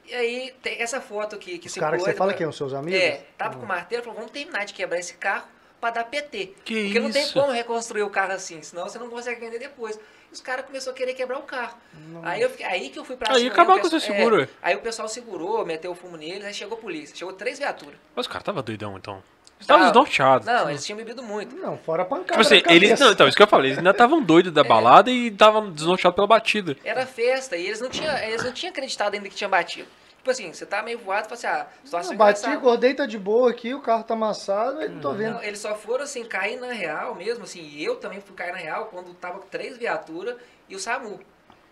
E 0.05 0.13
aí 0.13 0.55
tem 0.61 0.81
essa 0.81 0.99
foto 0.99 1.35
aqui 1.35 1.57
que 1.57 1.67
Os 1.67 1.75
caras 1.75 1.99
que 2.01 2.09
você 2.09 2.13
fala 2.15 2.33
quem? 2.33 2.45
Os 2.45 2.57
seus 2.57 2.73
amigos? 2.73 2.99
É, 2.99 3.25
tava 3.37 3.57
com 3.57 3.63
o 3.63 3.67
martelo, 3.67 4.03
falou, 4.03 4.17
vamos 4.19 4.31
terminar 4.31 4.65
de 4.65 4.73
quebrar 4.73 4.99
esse 4.99 5.13
carro 5.15 5.47
pra 5.79 5.89
dar 5.89 6.03
PT. 6.03 6.53
Que 6.65 6.83
Porque 6.85 6.99
não 6.99 7.11
tem 7.11 7.23
isso? 7.23 7.33
como 7.33 7.51
reconstruir 7.51 8.03
o 8.03 8.09
carro 8.09 8.33
assim, 8.33 8.61
senão 8.61 8.83
você 8.87 8.99
não 8.99 9.09
consegue 9.09 9.39
vender 9.39 9.59
depois. 9.59 9.97
Os 10.33 10.41
caras 10.41 10.65
começaram 10.65 10.95
a 10.95 10.97
querer 10.97 11.13
quebrar 11.13 11.37
o 11.37 11.43
carro. 11.43 11.77
Aí, 12.23 12.41
eu, 12.41 12.49
fiquei- 12.49 12.65
aí 12.65 12.89
que 12.89 12.97
eu 12.97 13.05
fui 13.05 13.15
pra 13.15 13.31
Aí 13.35 13.47
o 13.47 13.51
com 13.53 13.87
o 13.87 13.89
seu 13.89 13.99
seguro, 13.99 14.41
é. 14.41 14.47
Aí 14.63 14.75
o 14.75 14.79
pessoal 14.79 15.07
segurou, 15.07 15.63
meteu 15.63 15.91
o 15.91 15.95
fumo 15.95 16.17
neles, 16.17 16.43
aí 16.43 16.53
chegou 16.53 16.75
a 16.77 16.81
polícia. 16.81 17.15
Chegou 17.15 17.33
três 17.33 17.59
viaturas. 17.59 17.95
mas 18.15 18.25
o 18.25 18.29
cara 18.29 18.43
tava 18.43 18.63
doidão, 18.63 18.97
então. 18.97 19.21
Você 19.59 19.67
tava 19.67 19.79
Tava. 19.81 19.91
desnorteado. 19.91 20.45
Não, 20.45 20.69
eles 20.69 20.83
tinham 20.85 20.97
bebido 20.97 21.21
muito. 21.23 21.55
Não, 21.55 21.77
fora 21.77 22.01
a 22.01 22.05
pancada. 22.05 22.31
Tipo 22.31 22.41
assim, 22.41 22.61
eles. 22.67 22.99
Não, 22.99 23.11
então, 23.11 23.27
isso 23.27 23.37
que 23.37 23.43
eu 23.43 23.47
falei, 23.47 23.67
eles 23.69 23.77
ainda 23.77 23.91
estavam 23.91 24.21
doidos 24.21 24.51
É. 24.51 24.55
da 24.55 24.63
balada 24.63 25.09
e 25.09 25.27
estavam 25.27 25.71
desnorteados 25.71 26.15
pela 26.15 26.27
batida. 26.27 26.75
Era 26.83 27.05
festa 27.05 27.55
e 27.55 27.67
eles 27.67 27.79
não 27.79 27.89
tinham, 27.89 28.13
eles 28.17 28.43
não 28.43 28.51
tinham 28.51 28.71
acreditado 28.71 29.13
ainda 29.13 29.29
que 29.29 29.35
tinha 29.35 29.47
batido. 29.47 29.87
Tipo 30.23 30.31
assim, 30.31 30.53
você 30.53 30.65
tá 30.65 30.81
meio 30.81 30.97
voado, 30.99 31.25
fala 31.25 31.33
assim, 31.33 31.47
ah, 31.47 31.67
situação 31.83 32.11
Não, 32.11 32.17
bati, 32.17 32.39
engraçada. 32.39 32.57
acordei, 32.57 32.93
tá 32.93 33.05
de 33.05 33.19
boa 33.19 33.51
aqui, 33.51 33.73
o 33.73 33.81
carro 33.81 34.05
tá 34.05 34.13
amassado, 34.13 34.81
eu 34.81 34.89
não 34.89 35.01
tô 35.01 35.11
vendo. 35.11 35.33
Não, 35.33 35.43
eles 35.43 35.59
só 35.59 35.75
foram 35.75 36.05
assim, 36.05 36.23
cair 36.23 36.57
na 36.57 36.71
real 36.71 37.13
mesmo, 37.13 37.43
assim, 37.43 37.59
e 37.59 37.83
eu 37.83 37.97
também 37.97 38.21
fui 38.21 38.33
cair 38.33 38.53
na 38.53 38.57
real 38.57 38.85
quando 38.85 39.13
tava 39.15 39.39
com 39.39 39.47
três 39.47 39.77
viaturas 39.77 40.37
e 40.69 40.77
o 40.77 40.79
SAMU. 40.79 41.19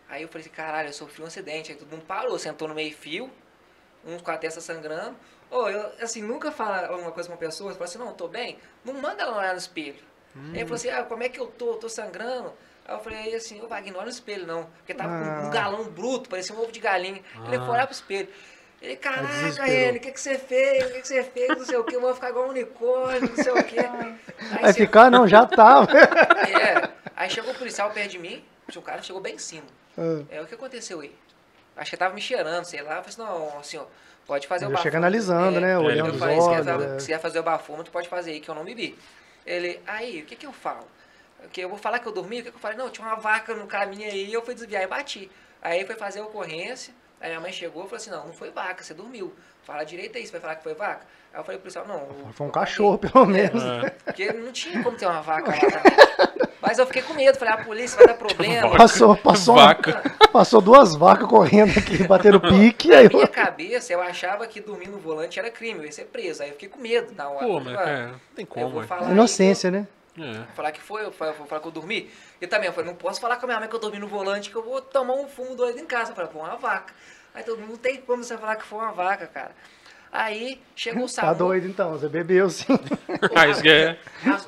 Aí 0.10 0.24
eu 0.24 0.28
falei 0.28 0.46
assim, 0.46 0.54
caralho, 0.54 0.90
eu 0.90 0.94
sofri 0.94 1.24
um 1.24 1.28
acidente. 1.28 1.72
Aí 1.72 1.78
todo 1.78 1.90
mundo 1.90 2.04
parou, 2.06 2.38
sentou 2.38 2.68
no 2.68 2.76
meio 2.76 2.94
fio, 2.94 3.32
uns 4.06 4.22
com 4.22 4.32
a 4.32 4.38
testa 4.38 4.60
sangrando. 4.60 5.16
Ô, 5.50 5.70
eu, 5.70 5.90
assim, 6.02 6.22
nunca 6.22 6.52
fala 6.52 6.88
alguma 6.88 7.14
coisa 7.14 7.30
com 7.30 7.36
uma 7.36 7.40
pessoa, 7.40 7.72
você 7.72 7.78
fala 7.78 7.90
assim, 7.90 8.00
não, 8.00 8.08
eu 8.08 8.14
tô 8.16 8.28
bem, 8.28 8.60
não 8.84 8.96
manda 8.96 9.24
ela 9.24 9.38
olhar 9.38 9.54
no 9.54 9.60
espelho. 9.60 9.96
Aí 10.36 10.56
ele 10.56 10.64
falou 10.66 10.76
assim, 10.76 10.90
ah, 10.90 11.04
como 11.04 11.24
é 11.24 11.30
que 11.30 11.40
eu 11.40 11.48
tô? 11.48 11.72
Eu 11.72 11.76
tô 11.76 11.88
sangrando. 11.88 12.52
Aí 12.88 12.96
eu 12.96 13.00
falei 13.00 13.36
assim, 13.36 13.62
ô 13.62 13.68
Wagner, 13.68 13.94
não 13.94 14.00
olha 14.00 14.06
no 14.08 14.12
espelho 14.12 14.46
não, 14.48 14.64
porque 14.78 14.94
tava 14.94 15.10
com 15.10 15.30
Ah. 15.30 15.48
um 15.48 15.50
galão 15.52 15.84
bruto, 15.86 16.30
parecia 16.30 16.56
um 16.56 16.60
ovo 16.62 16.72
de 16.72 16.80
galinha. 16.80 17.22
Ele 17.48 17.58
foi 17.58 17.68
Ah. 17.68 17.72
olhar 17.72 17.86
pro 17.88 17.96
espelho. 17.96 18.28
Ele, 18.82 18.96
caraca, 18.96 19.28
desesperou. 19.28 19.72
ele, 19.72 19.98
o 20.00 20.02
que, 20.02 20.12
que 20.12 20.20
você 20.20 20.38
fez? 20.40 20.86
O 20.86 20.94
que, 20.94 21.02
que 21.02 21.08
você 21.08 21.24
fez? 21.24 21.48
Não 21.50 21.64
sei 21.66 21.78
o 21.78 21.84
que, 21.84 21.96
eu 21.96 22.02
vou 22.02 22.16
ficar 22.16 22.30
igual 22.32 22.48
um 22.48 22.50
unicórnio, 22.50 23.30
não 23.30 23.36
sei 23.44 23.52
o 23.52 23.64
que. 23.64 23.78
Aí, 23.80 24.18
Vai 24.60 24.74
você- 24.74 24.82
ficar, 24.82 25.12
não, 25.12 25.28
já 25.28 25.46
tava. 25.46 25.88
é. 26.50 26.90
Aí 27.16 27.30
chegou 27.30 27.52
o 27.52 27.56
policial 27.56 27.92
perto 27.92 28.10
de 28.12 28.18
mim, 28.18 28.44
o 28.76 28.82
cara 28.82 29.02
chegou 29.04 29.22
bem 29.22 29.36
em 29.36 29.38
cima. 29.38 29.68
Ah, 29.98 30.24
É, 30.32 30.42
o 30.42 30.48
que 30.48 30.56
aconteceu 30.56 31.00
aí? 31.02 31.14
Acho 31.78 31.92
que 31.92 31.96
ele 31.96 32.00
tava 32.00 32.16
me 32.16 32.22
cheirando, 32.22 32.66
sei 32.66 32.82
lá. 32.82 32.98
Eu 32.98 33.04
falei 33.04 33.10
assim, 33.10 33.22
não, 33.56 33.64
senhor, 33.64 33.88
pode 34.26 34.48
fazer 34.48 34.66
Já 34.66 34.72
o 34.72 34.78
chega 34.78 34.78
bafômetro. 34.78 34.98
analisando, 34.98 35.60
né, 35.62 35.78
olhando 35.78 36.10
eu 36.10 36.16
os 36.16 36.22
olhos, 36.22 36.48
quer 36.48 36.64
fazer- 36.64 36.96
é. 36.96 37.00
Se 37.00 37.08
quer 37.08 37.20
fazer 37.20 37.40
o 37.40 37.44
bafômetro, 37.44 37.92
pode 37.92 38.10
fazer 38.10 38.32
aí, 38.32 38.40
que 38.40 38.50
eu 38.50 38.56
não 38.56 38.64
bebi. 38.66 38.98
Ele, 39.46 39.80
aí, 39.86 40.22
o 40.22 40.26
que 40.26 40.36
que 40.36 40.46
eu 40.48 40.52
falo? 40.54 40.88
Que 41.52 41.62
eu 41.62 41.70
vou 41.70 41.78
falar 41.78 42.00
que 42.00 42.08
eu 42.08 42.12
dormi? 42.12 42.40
O 42.40 42.44
que 42.44 42.50
que 42.52 42.56
eu 42.58 42.60
falei? 42.60 42.78
Não, 42.78 42.90
tinha 42.90 43.06
uma 43.06 43.16
vaca 43.16 43.54
no 43.54 43.68
caminho 43.68 44.06
aí, 44.10 44.32
eu 44.32 44.42
fui 44.44 44.54
desviar 44.54 44.84
e 44.84 44.88
bati. 44.88 45.30
Aí 45.62 45.86
foi 45.86 45.96
fazer 45.96 46.20
a 46.20 46.24
ocorrência, 46.24 46.94
aí 47.20 47.30
minha 47.30 47.40
mãe 47.42 47.52
chegou 47.52 47.84
e 47.84 47.86
falou 47.86 47.98
assim, 47.98 48.10
não, 48.10 48.28
não 48.28 48.34
foi 48.34 48.50
vaca, 48.52 48.84
você 48.84 48.94
dormiu. 48.94 49.34
Fala 49.64 49.84
direito 49.84 50.18
aí, 50.18 50.26
você 50.26 50.32
vai 50.32 50.42
falar 50.42 50.56
que 50.56 50.64
foi 50.64 50.74
vaca? 50.74 51.06
Aí 51.34 51.40
eu 51.40 51.44
falei 51.44 51.60
pro 51.60 51.72
policial, 51.72 51.88
não. 51.88 52.32
Foi 52.34 52.48
um 52.48 52.52
cachorro, 52.52 52.98
pelo 52.98 53.26
menos. 53.26 53.64
É. 53.64 53.90
porque 53.90 54.34
não 54.34 54.52
tinha 54.52 54.84
como 54.84 54.98
ter 54.98 55.06
uma 55.06 55.22
vaca 55.22 55.52
lá 55.52 55.58
também. 55.58 56.42
Mas 56.62 56.78
eu 56.78 56.86
fiquei 56.86 57.02
com 57.02 57.16
medo, 57.16 57.38
falei, 57.40 57.56
a 57.56 57.58
polícia 57.58 57.98
vai 57.98 58.08
dar 58.08 58.14
problema. 58.14 58.78
Passou, 58.78 59.18
passou, 59.18 59.56
uma- 59.56 59.66
Vaca. 59.66 60.04
passou 60.32 60.62
duas 60.62 60.96
vacas 60.96 61.28
correndo 61.28 61.78
aqui, 61.78 62.04
bateram 62.04 62.40
pique, 62.40 62.94
aí 62.94 63.06
Na 63.06 63.10
minha 63.10 63.24
eu... 63.24 63.28
cabeça, 63.28 63.92
eu 63.92 64.02
achava 64.02 64.46
que 64.46 64.62
dormir 64.62 64.88
no 64.88 65.00
volante 65.00 65.40
era 65.40 65.50
crime, 65.50 65.80
eu 65.80 65.86
ia 65.86 65.92
ser 65.92 66.06
preso. 66.06 66.44
Aí 66.44 66.50
eu 66.50 66.54
fiquei 66.54 66.70
com 66.70 66.80
medo 66.80 67.14
na 67.16 67.30
hora. 67.30 67.46
Pô, 67.46 67.60
mas, 67.60 67.74
falei, 67.74 67.78
cara, 67.78 68.08
não 68.08 68.20
tem 68.36 68.44
eu 68.44 68.48
como, 68.48 68.80
aí 68.80 69.12
Inocência, 69.12 69.72
né? 69.72 69.88
É. 70.24 70.54
falar 70.56 70.72
que 70.72 70.82
foi, 70.82 71.04
eu 71.06 71.12
falei, 71.12 71.34
vou 71.34 71.48
falar 71.48 71.62
que 71.62 71.68
eu 71.68 71.72
dormi. 71.72 72.12
E 72.40 72.48
também, 72.48 72.68
eu 72.68 72.74
falei, 72.74 72.90
não 72.92 72.98
posso 72.98 73.20
falar 73.20 73.38
com 73.38 73.46
a 73.46 73.48
minha 73.48 73.60
mãe 73.60 73.68
que 73.70 73.76
eu 73.76 73.80
dormi 73.80 74.00
no 74.00 74.08
volante, 74.08 74.50
que 74.50 74.56
eu 74.56 74.64
vou 74.64 74.82
tomar 74.82 75.14
um 75.16 75.28
fumo 75.28 75.56
doido 75.56 75.80
em 75.80 75.86
casa. 75.86 76.12
Eu 76.12 76.16
falei, 76.16 76.32
pô, 76.32 76.40
uma 76.40 76.56
vaca. 76.56 76.94
Aí 77.34 77.44
todo 77.44 77.60
mundo, 77.60 77.72
não 77.72 77.78
tem 77.78 77.98
como 78.02 78.24
você 78.24 78.38
falar 78.38 78.56
que 78.58 78.66
foi 78.66 78.80
uma 78.80 78.92
vaca, 78.92 79.26
cara. 79.28 79.56
Aí 80.12 80.62
chegou 80.76 81.04
o 81.04 81.08
Tá 81.08 81.14
SAMU. 81.14 81.36
doido 81.36 81.68
então, 81.68 81.92
você 81.92 82.10
bebeu 82.10 82.50
sim. 82.50 82.66
Ah, 83.34 83.48
isso 83.48 83.62
que 83.62 83.70
é. 83.70 83.98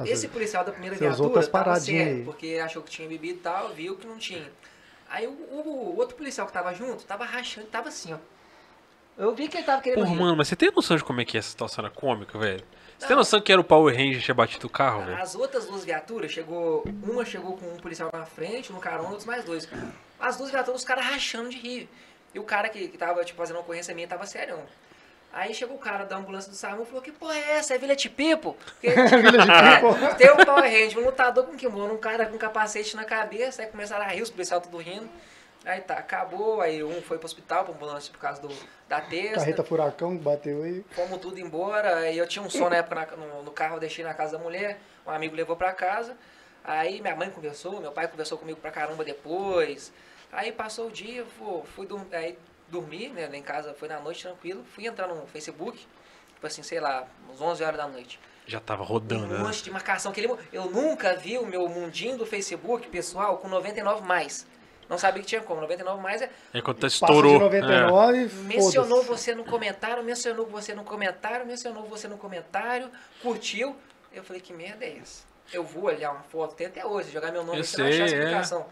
Esse 0.06 0.28
policial 0.28 0.66
da 0.66 0.72
primeira 0.74 0.96
Você 0.96 1.04
viatura 1.06 1.28
outras 1.30 1.48
tava 1.48 1.74
aí. 1.76 2.24
porque 2.26 2.60
achou 2.62 2.82
que 2.84 2.90
tinha 2.92 3.08
bebido 3.08 3.40
e 3.40 3.42
tal, 3.42 3.70
viu 3.70 3.96
que 3.96 4.06
não 4.06 4.18
tinha. 4.18 4.52
Aí 5.10 5.26
o, 5.26 5.32
o- 5.32 5.96
outro 5.98 6.18
policial 6.18 6.46
que 6.48 6.52
tava 6.54 6.74
junto, 6.74 7.06
tava 7.06 7.24
rachando, 7.24 7.68
tava 7.68 7.88
assim, 7.88 8.14
ó. 8.14 8.18
Eu 9.18 9.34
vi 9.36 9.48
que 9.48 9.58
ele 9.58 9.64
tava 9.64 9.82
querendo 9.82 10.00
Porra, 10.00 10.14
rir. 10.14 10.20
mano, 10.20 10.36
mas 10.36 10.48
você 10.50 10.56
tem 10.56 10.72
noção 10.72 10.98
de 10.98 11.04
como 11.04 11.22
é 11.22 11.26
que 11.26 11.38
essa 11.38 11.50
situação 11.50 11.86
era 11.86 11.94
cômica, 11.94 12.38
velho? 12.38 12.64
Você 12.98 13.08
tem 13.08 13.16
noção 13.16 13.42
que 13.42 13.52
era 13.52 13.60
o 13.60 13.64
Power 13.64 13.96
Ranger 13.96 14.18
que 14.20 14.26
tinha 14.26 14.36
batido 14.36 14.68
o 14.68 14.70
carro, 14.70 15.06
velho? 15.06 15.22
As 15.22 15.36
outras 15.36 15.66
duas 15.66 15.84
viaturas, 15.84 16.32
chegou. 16.32 16.84
Uma 17.04 17.26
chegou 17.26 17.58
com 17.58 17.66
um 17.66 17.78
policial 17.78 18.10
na 18.14 18.26
frente, 18.26 18.72
no 18.72 18.80
carona, 18.80 19.10
outros 19.10 19.26
mais 19.26 19.44
dois. 19.44 19.68
As 20.20 20.38
duas 20.38 20.52
viaturas, 20.52 20.82
os 20.82 20.88
caras 20.88 21.06
rachando 21.06 21.50
de 21.50 21.58
rir. 21.58 21.90
E 22.34 22.40
o 22.40 22.44
cara 22.44 22.70
que, 22.70 22.88
que 22.88 22.98
tava, 22.98 23.24
tipo, 23.24 23.38
fazendo 23.38 23.58
uma 23.58 23.62
ocorrência 23.62 23.94
minha 23.94 24.08
tava 24.08 24.26
sério. 24.26 24.58
Aí 25.34 25.52
chegou 25.52 25.76
o 25.76 25.80
cara 25.80 26.06
da 26.06 26.16
ambulância 26.16 26.52
do 26.52 26.56
SAMU 26.56 26.84
e 26.84 26.86
falou, 26.86 27.02
que 27.02 27.12
porra 27.12 27.36
é 27.36 27.58
essa? 27.58 27.74
É 27.74 27.78
Vila 27.80 27.96
de 27.96 28.08
Pipo? 28.08 28.56
Porque, 28.64 28.86
é, 28.88 28.94
tem 30.16 30.32
um 30.32 30.46
Power 30.46 30.64
Ranger, 30.64 31.00
um 31.00 31.06
lutador 31.06 31.46
com 31.46 31.56
kimono, 31.56 31.96
um 31.96 31.98
cara 31.98 32.28
com 32.28 32.38
capacete 32.38 32.96
na 32.96 33.04
cabeça, 33.04 33.64
aí 33.64 33.68
começaram 33.68 34.06
a 34.06 34.08
rir, 34.10 34.22
os 34.22 34.30
policiais 34.30 34.62
tudo 34.62 34.78
rindo. 34.78 35.10
Aí 35.66 35.80
tá, 35.82 35.94
acabou, 35.96 36.60
aí 36.62 36.84
um 36.84 37.02
foi 37.02 37.18
pro 37.18 37.26
hospital, 37.26 37.64
pra 37.64 37.74
ambulância 37.74 38.12
por 38.12 38.20
causa 38.20 38.42
do, 38.42 38.50
da 38.90 39.00
testa. 39.00 39.36
Carreta 39.40 39.64
furacão 39.64 40.18
que 40.18 40.24
bateu 40.24 40.62
aí. 40.64 40.84
Fomos 40.92 41.20
tudo 41.20 41.40
embora. 41.40 42.10
E 42.12 42.18
eu 42.18 42.28
tinha 42.28 42.44
um 42.44 42.50
som 42.50 42.70
na 42.70 42.78
época 42.78 43.16
na- 43.16 43.26
no, 43.26 43.44
no 43.44 43.52
carro, 43.52 43.76
eu 43.76 43.80
deixei 43.80 44.04
na 44.04 44.14
casa 44.14 44.38
da 44.38 44.44
mulher. 44.44 44.80
Um 45.08 45.12
amigo 45.12 45.36
levou 45.36 45.56
pra 45.56 45.72
casa. 45.72 46.18
Aí 46.66 47.02
minha 47.02 47.16
mãe 47.16 47.30
conversou, 47.30 47.80
meu 47.80 47.92
pai 47.92 48.08
conversou 48.08 48.38
comigo 48.38 48.60
pra 48.60 48.72
caramba 48.72 49.04
depois. 49.06 49.94
Aí 50.32 50.52
passou 50.52 50.88
o 50.88 50.92
dia, 50.92 51.26
fui, 51.38 51.62
fui 51.76 51.88
aí, 52.12 52.38
dormir, 52.68 53.10
né? 53.10 53.28
Lá 53.28 53.38
em 53.38 53.42
casa 53.44 53.74
foi 53.74 53.88
na 53.88 54.00
noite 54.00 54.22
tranquilo. 54.24 54.64
Fui 54.76 54.86
entrar 54.86 55.08
no 55.08 55.26
Facebook, 55.28 55.78
tipo 56.34 56.46
assim, 56.48 56.62
sei 56.64 56.80
lá, 56.82 57.08
uns 57.32 57.40
11 57.40 57.64
horas 57.64 57.78
da 57.78 57.88
noite. 57.88 58.20
Já 58.46 58.60
tava 58.60 58.84
Um 58.84 58.86
rodando, 58.86 59.28
né? 59.28 59.40
monte 59.40 59.64
de 59.64 59.72
marcação. 59.72 60.12
Aquele, 60.12 60.28
mo- 60.28 60.38
eu 60.52 60.66
nunca 60.70 61.16
vi 61.16 61.38
o 61.38 61.46
meu 61.46 61.68
mundinho 61.70 62.18
do 62.18 62.26
Facebook, 62.26 62.90
pessoal, 62.90 63.38
com 63.38 63.48
99 63.48 64.06
mais. 64.06 64.46
Não 64.90 64.98
sabia 64.98 65.22
que 65.22 65.28
tinha 65.28 65.42
como. 65.42 65.62
99 65.62 66.02
mais 66.02 66.22
é 66.22 66.30
É 66.54 66.62
quando 66.62 66.80
tá 66.80 66.88
estourou. 66.88 67.34
de 67.34 67.40
99 67.40 68.26
Mencionou 68.44 69.04
foda-se. 69.04 69.24
você 69.24 69.36
no 69.36 69.44
comentário, 69.44 70.04
mencionou 70.04 70.46
você 70.46 70.74
no 70.74 70.84
comentário, 70.84 71.46
mencionou 71.46 71.84
você 71.86 72.08
no 72.08 72.18
comentário, 72.18 72.90
curtiu. 73.22 73.76
Eu 74.12 74.24
falei, 74.24 74.42
que 74.42 74.54
merda 74.54 74.86
é 74.86 74.98
essa? 75.02 75.24
Eu 75.52 75.64
vou 75.64 75.86
olhar 75.86 76.12
uma 76.12 76.24
foto, 76.24 76.56
tem 76.56 76.68
até 76.68 76.86
hoje, 76.86 77.12
jogar 77.12 77.32
meu 77.32 77.44
nome 77.44 77.60
Eu 77.60 77.64
aqui, 77.64 77.78
não 77.78 77.88
achar 77.88 78.08
sei, 78.10 78.24
essa 78.34 78.56
é. 78.58 78.66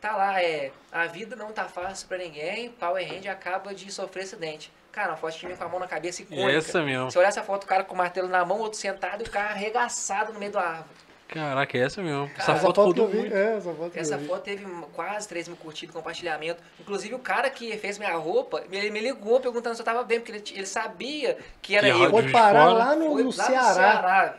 Tá 0.00 0.14
lá, 0.16 0.42
é. 0.42 0.70
A 0.92 1.06
vida 1.06 1.34
não 1.36 1.52
tá 1.52 1.64
fácil 1.64 2.06
pra 2.06 2.18
ninguém, 2.18 2.70
Power 2.70 3.04
Hand 3.12 3.26
acaba 3.30 3.74
de 3.74 3.90
sofrer 3.90 4.22
acidente. 4.24 4.70
Cara, 4.92 5.10
uma 5.10 5.16
foto 5.16 5.36
de 5.38 5.46
mim 5.46 5.56
com 5.56 5.64
a 5.64 5.68
mão 5.68 5.78
na 5.80 5.86
cabeça 5.86 6.22
icônica. 6.22 6.52
Essa 6.52 6.82
mesmo. 6.82 7.10
Se 7.10 7.18
olhar 7.18 7.28
essa 7.28 7.42
foto, 7.42 7.64
o 7.64 7.66
cara 7.66 7.84
com 7.84 7.94
o 7.94 7.96
martelo 7.98 8.28
na 8.28 8.44
mão, 8.44 8.58
outro 8.60 8.78
sentado 8.78 9.22
e 9.24 9.26
o 9.26 9.30
cara 9.30 9.50
arregaçado 9.50 10.32
no 10.32 10.38
meio 10.38 10.52
da 10.52 10.60
árvore. 10.60 10.88
Caraca, 11.28 11.76
é 11.76 11.80
essa 11.82 12.02
mesmo. 12.02 12.24
Essa 12.24 12.34
Cara, 12.46 12.52
Essa 12.52 12.60
foto 12.66 12.74
foto 12.76 12.86
rodou 12.86 13.08
vi, 13.08 13.18
muito. 13.18 13.34
é, 13.34 13.56
essa 13.56 13.72
foto 13.74 13.90
Essa 13.94 14.18
foto 14.18 14.42
teve 14.42 14.64
quase 14.92 15.28
3 15.28 15.48
mil 15.48 15.56
curtidas, 15.56 15.94
compartilhamento. 15.94 16.62
Inclusive, 16.80 17.14
o 17.14 17.18
cara 17.18 17.50
que 17.50 17.76
fez 17.78 17.98
minha 17.98 18.14
roupa, 18.16 18.62
ele 18.70 18.90
me 18.90 19.00
ligou 19.00 19.40
perguntando 19.40 19.74
se 19.74 19.82
eu 19.82 19.84
tava 19.84 20.04
bem, 20.04 20.20
porque 20.20 20.32
ele, 20.32 20.44
ele 20.54 20.66
sabia 20.66 21.36
que 21.60 21.74
era 21.76 21.92
Que 21.92 22.02
eu. 22.02 22.10
Foi 22.10 22.30
parar 22.30 22.72
lá 22.72 22.94
no, 22.94 23.12
Foi 23.12 23.22
no 23.24 23.36
lá 23.36 23.44
Ceará. 23.44 24.36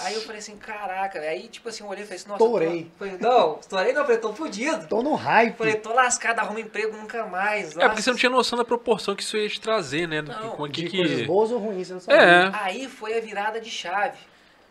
Aí 0.00 0.14
eu 0.14 0.20
falei 0.20 0.38
assim, 0.38 0.56
caraca. 0.56 1.18
Aí, 1.18 1.48
tipo 1.48 1.68
assim, 1.68 1.82
eu 1.82 1.90
olhei 1.90 2.04
e 2.04 2.06
falei 2.06 2.20
assim, 2.20 2.28
nossa. 2.28 2.44
Estourei. 2.44 2.84
Tô... 2.84 2.98
falei, 3.04 3.18
não, 3.20 3.58
estourei 3.60 3.92
não, 3.92 4.00
eu 4.02 4.06
falei, 4.06 4.20
tô 4.20 4.32
fudido. 4.32 4.86
Tô 4.86 5.02
no 5.02 5.14
hype. 5.14 5.56
Falei, 5.56 5.74
tô 5.74 5.92
lascado, 5.92 6.38
arrumo 6.38 6.60
emprego 6.60 6.96
nunca 6.96 7.26
mais. 7.26 7.76
É 7.76 7.88
porque 7.88 8.02
você 8.02 8.10
não 8.10 8.16
tinha 8.16 8.30
noção 8.30 8.56
da 8.56 8.64
proporção 8.64 9.16
que 9.16 9.22
isso 9.22 9.36
ia 9.36 9.48
te 9.48 9.60
trazer, 9.60 10.06
né? 10.06 10.22
Que- 10.22 10.28
Não, 10.28 10.50
com 10.50 10.68
de 10.68 10.86
que 10.88 10.96
coisas 10.96 11.26
boas 11.26 11.50
ou 11.50 11.58
ruins, 11.58 11.88
você 11.88 11.92
não 11.94 12.00
sabe. 12.00 12.18
É. 12.22 12.50
Aí 12.52 12.88
foi 12.88 13.18
a 13.18 13.20
virada 13.20 13.60
de 13.60 13.70
chave. 13.70 14.16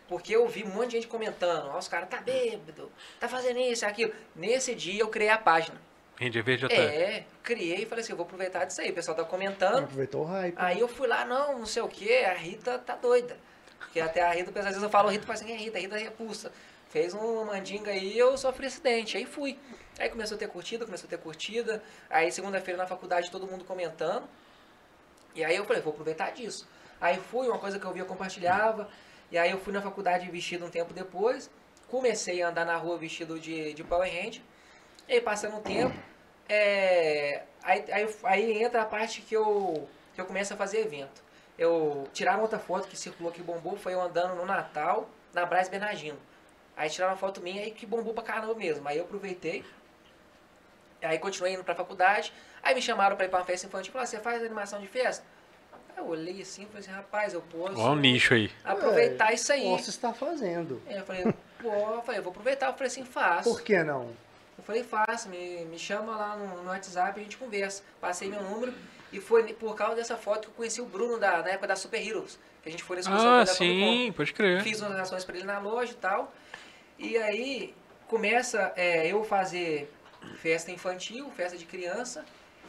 Porque 0.08 0.34
eu 0.34 0.46
vi 0.48 0.64
um 0.64 0.68
monte 0.68 0.90
de 0.90 0.96
gente 0.96 1.08
comentando, 1.08 1.68
ó, 1.68 1.78
os 1.78 1.88
caras 1.88 2.08
tá 2.08 2.20
bêbado, 2.20 2.90
tá 3.18 3.28
fazendo 3.28 3.58
isso, 3.58 3.86
aquilo. 3.86 4.12
Nesse 4.36 4.74
dia 4.74 5.00
eu 5.00 5.08
criei 5.08 5.30
a 5.30 5.38
página. 5.38 5.80
Ranger 6.20 6.44
Verde 6.44 6.68
tá. 6.68 6.74
É, 6.74 7.24
criei 7.42 7.82
e 7.82 7.86
falei 7.86 8.02
assim, 8.02 8.12
eu 8.12 8.16
vou 8.16 8.26
aproveitar 8.26 8.64
disso 8.64 8.80
aí. 8.80 8.90
O 8.90 8.94
pessoal 8.94 9.16
tá 9.16 9.24
comentando. 9.24 9.84
Aproveitou 9.84 10.22
o 10.22 10.24
hype. 10.24 10.54
Aí 10.56 10.78
eu 10.78 10.86
fui 10.86 11.08
lá, 11.08 11.24
não, 11.24 11.58
não 11.58 11.66
sei 11.66 11.82
o 11.82 11.88
que, 11.88 12.24
a 12.24 12.34
Rita 12.34 12.78
tá 12.78 12.94
doida. 12.94 13.36
Porque 13.78 13.98
até 13.98 14.22
a 14.22 14.32
Rita, 14.32 14.56
às 14.58 14.66
vezes 14.66 14.82
eu 14.82 14.90
falo 14.90 15.08
Rita, 15.08 15.26
fala 15.26 15.38
assim, 15.38 15.52
é 15.52 15.56
Rita, 15.56 15.78
a 15.78 15.80
Rita 15.80 15.96
repulsa. 15.96 16.52
Fez 16.88 17.12
um 17.12 17.44
mandinga 17.44 17.90
aí 17.90 18.12
e 18.12 18.18
eu 18.18 18.36
sofri 18.38 18.66
acidente. 18.66 19.16
Aí 19.16 19.24
fui. 19.24 19.58
Aí 19.98 20.08
começou 20.08 20.36
a 20.36 20.38
ter 20.38 20.48
curtida, 20.48 20.84
começou 20.84 21.08
a 21.08 21.10
ter 21.10 21.18
curtida. 21.18 21.82
Aí 22.08 22.30
segunda-feira 22.30 22.78
na 22.78 22.86
faculdade 22.86 23.30
todo 23.30 23.46
mundo 23.46 23.64
comentando. 23.64 24.28
E 25.34 25.44
aí 25.44 25.56
eu 25.56 25.64
falei, 25.64 25.82
vou 25.82 25.92
aproveitar 25.92 26.30
disso. 26.30 26.68
Aí 27.00 27.16
fui, 27.16 27.48
uma 27.48 27.58
coisa 27.58 27.78
que 27.78 27.84
eu 27.84 27.92
via, 27.92 28.02
eu 28.02 28.06
compartilhava. 28.06 28.88
E 29.34 29.38
aí 29.38 29.50
eu 29.50 29.58
fui 29.58 29.72
na 29.72 29.82
faculdade 29.82 30.30
vestido 30.30 30.64
um 30.64 30.70
tempo 30.70 30.94
depois. 30.94 31.50
Comecei 31.88 32.40
a 32.40 32.50
andar 32.50 32.64
na 32.64 32.76
rua 32.76 32.96
vestido 32.96 33.40
de, 33.40 33.74
de 33.74 33.82
Power 33.82 34.08
Hand. 34.08 34.40
E 35.08 35.14
aí 35.14 35.20
passando 35.20 35.56
o 35.56 35.60
tempo, 35.60 35.92
é, 36.48 37.42
aí, 37.64 37.84
aí, 37.90 38.16
aí 38.22 38.62
entra 38.62 38.82
a 38.82 38.84
parte 38.84 39.22
que 39.22 39.34
eu, 39.34 39.88
que 40.14 40.20
eu 40.20 40.24
começo 40.24 40.54
a 40.54 40.56
fazer 40.56 40.82
evento. 40.82 41.20
Eu 41.58 42.08
tiraram 42.12 42.42
outra 42.42 42.60
foto 42.60 42.86
que 42.86 42.96
circulou 42.96 43.32
que 43.32 43.42
bombou, 43.42 43.76
foi 43.76 43.94
eu 43.94 44.00
andando 44.00 44.36
no 44.36 44.46
Natal, 44.46 45.10
na 45.32 45.44
Braz 45.44 45.68
Bernardino. 45.68 46.18
Aí 46.76 46.88
tiraram 46.88 47.14
uma 47.14 47.18
foto 47.18 47.40
minha 47.40 47.60
aí 47.60 47.72
que 47.72 47.84
bombou 47.84 48.14
pra 48.14 48.22
caramba 48.22 48.54
mesmo. 48.54 48.86
Aí 48.86 48.98
eu 48.98 49.04
aproveitei. 49.04 49.64
Aí 51.02 51.18
continuei 51.18 51.54
indo 51.54 51.64
pra 51.64 51.74
faculdade. 51.74 52.32
Aí 52.62 52.72
me 52.72 52.80
chamaram 52.80 53.16
pra 53.16 53.26
ir 53.26 53.30
pra 53.30 53.40
uma 53.40 53.44
festa 53.44 53.66
infantil. 53.66 53.92
Falaram, 53.92 54.08
você 54.08 54.20
faz 54.20 54.44
animação 54.44 54.80
de 54.80 54.86
festa? 54.86 55.24
Eu 55.96 56.08
olhei 56.08 56.42
assim 56.42 56.62
e 56.62 56.66
falei 56.66 56.80
assim, 56.80 56.90
rapaz, 56.90 57.34
eu 57.34 57.40
posso 57.42 57.78
Olha 57.78 57.92
o 57.92 57.96
nicho 57.96 58.34
aí. 58.34 58.50
aproveitar 58.64 59.32
isso 59.32 59.52
aí. 59.52 59.62
Posso 59.62 59.90
estar 59.90 60.12
fazendo. 60.12 60.82
Aí 60.86 60.96
eu 60.96 61.04
falei, 61.04 61.24
pô, 61.60 61.68
eu 61.68 62.02
falei, 62.02 62.18
eu 62.20 62.22
vou 62.22 62.30
aproveitar. 62.30 62.66
Eu 62.66 62.72
falei 62.72 62.88
assim, 62.88 63.04
faço. 63.04 63.50
Por 63.50 63.62
que 63.62 63.82
não? 63.82 64.08
Eu 64.56 64.64
falei, 64.64 64.82
faça, 64.82 65.28
me, 65.28 65.64
me 65.64 65.78
chama 65.78 66.16
lá 66.16 66.36
no, 66.36 66.62
no 66.62 66.68
WhatsApp 66.68 67.18
e 67.18 67.20
a 67.20 67.24
gente 67.24 67.36
conversa. 67.36 67.82
Passei 68.00 68.28
meu 68.28 68.42
número 68.42 68.72
E 69.12 69.20
foi 69.20 69.52
por 69.52 69.74
causa 69.74 69.96
dessa 69.96 70.16
foto 70.16 70.42
que 70.42 70.48
eu 70.48 70.54
conheci 70.54 70.80
o 70.80 70.86
Bruno 70.86 71.18
da, 71.18 71.42
na 71.42 71.50
época 71.50 71.68
da 71.68 71.76
Super 71.76 72.04
Heroes. 72.04 72.38
Que 72.62 72.68
a 72.68 72.72
gente 72.72 72.82
foi 72.82 72.96
nesse 72.96 73.08
Ah, 73.10 73.44
sim, 73.46 74.12
pode 74.16 74.32
crer. 74.32 74.62
Fiz 74.62 74.80
umas 74.80 74.98
ações 74.98 75.24
pra 75.24 75.36
ele 75.36 75.44
na 75.44 75.58
loja 75.58 75.92
e 75.92 75.96
tal. 75.96 76.32
E 76.98 77.16
aí 77.18 77.74
começa 78.08 78.72
é, 78.76 79.06
eu 79.06 79.22
fazer 79.24 79.92
festa 80.36 80.70
infantil, 80.70 81.30
festa 81.36 81.58
de 81.58 81.66
criança. 81.66 82.24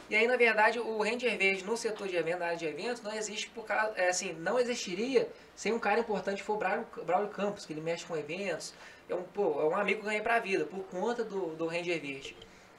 E 0.08 0.14
aí, 0.14 0.26
na 0.28 0.36
verdade, 0.36 0.78
o 0.78 1.02
Ranger 1.02 1.36
Verde 1.36 1.64
no 1.64 1.76
setor 1.76 2.06
de 2.06 2.16
evento, 2.16 2.38
na 2.38 2.46
área 2.46 2.56
de 2.56 2.64
eventos, 2.64 3.02
não 3.02 3.12
existe 3.12 3.48
por 3.50 3.64
causa. 3.64 3.92
É, 3.96 4.08
assim, 4.08 4.32
não 4.34 4.58
existiria 4.58 5.28
sem 5.54 5.72
um 5.72 5.78
cara 5.78 5.98
importante 5.98 6.44
o 6.46 6.56
Braulio, 6.56 6.86
Braulio 7.04 7.28
Campos, 7.28 7.66
que 7.66 7.72
ele 7.72 7.80
mexe 7.80 8.04
com 8.04 8.16
eventos. 8.16 8.72
É 9.08 9.14
um, 9.14 9.22
pô, 9.22 9.60
é 9.60 9.64
um 9.64 9.76
amigo 9.76 10.00
que 10.00 10.06
eu 10.06 10.10
ganhei 10.10 10.22
pra 10.22 10.38
vida, 10.38 10.64
por 10.64 10.84
conta 10.84 11.24
do, 11.24 11.56
do 11.56 11.66
Ranger 11.66 12.00
Verde. 12.00 12.36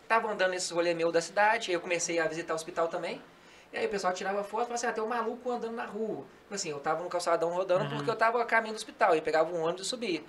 Tava 0.07 0.31
andando 0.31 0.51
nesse 0.51 0.73
rolê 0.73 0.93
meu 0.93 1.11
da 1.11 1.21
cidade, 1.21 1.69
aí 1.69 1.75
eu 1.75 1.81
comecei 1.81 2.17
a 2.17 2.27
visitar 2.27 2.53
o 2.53 2.55
hospital 2.55 2.87
também. 2.87 3.21
E 3.73 3.77
aí 3.77 3.85
o 3.85 3.89
pessoal 3.89 4.13
tirava 4.13 4.41
foto 4.43 4.63
e 4.63 4.67
falava 4.67 4.73
assim, 4.75 4.87
ah, 4.87 4.93
tem 4.93 5.03
um 5.03 5.07
maluco 5.07 5.51
andando 5.51 5.75
na 5.75 5.85
rua. 5.85 6.23
Tipo 6.43 6.55
assim, 6.55 6.69
eu 6.69 6.79
tava 6.79 7.03
no 7.03 7.09
calçadão 7.09 7.49
rodando 7.49 7.89
porque 7.89 8.09
eu 8.09 8.15
tava 8.15 8.41
a 8.41 8.45
caminho 8.45 8.73
do 8.73 8.77
hospital. 8.77 9.15
E 9.15 9.21
pegava 9.21 9.53
um 9.53 9.61
ônibus 9.61 9.85
e 9.85 9.89
subia. 9.89 10.23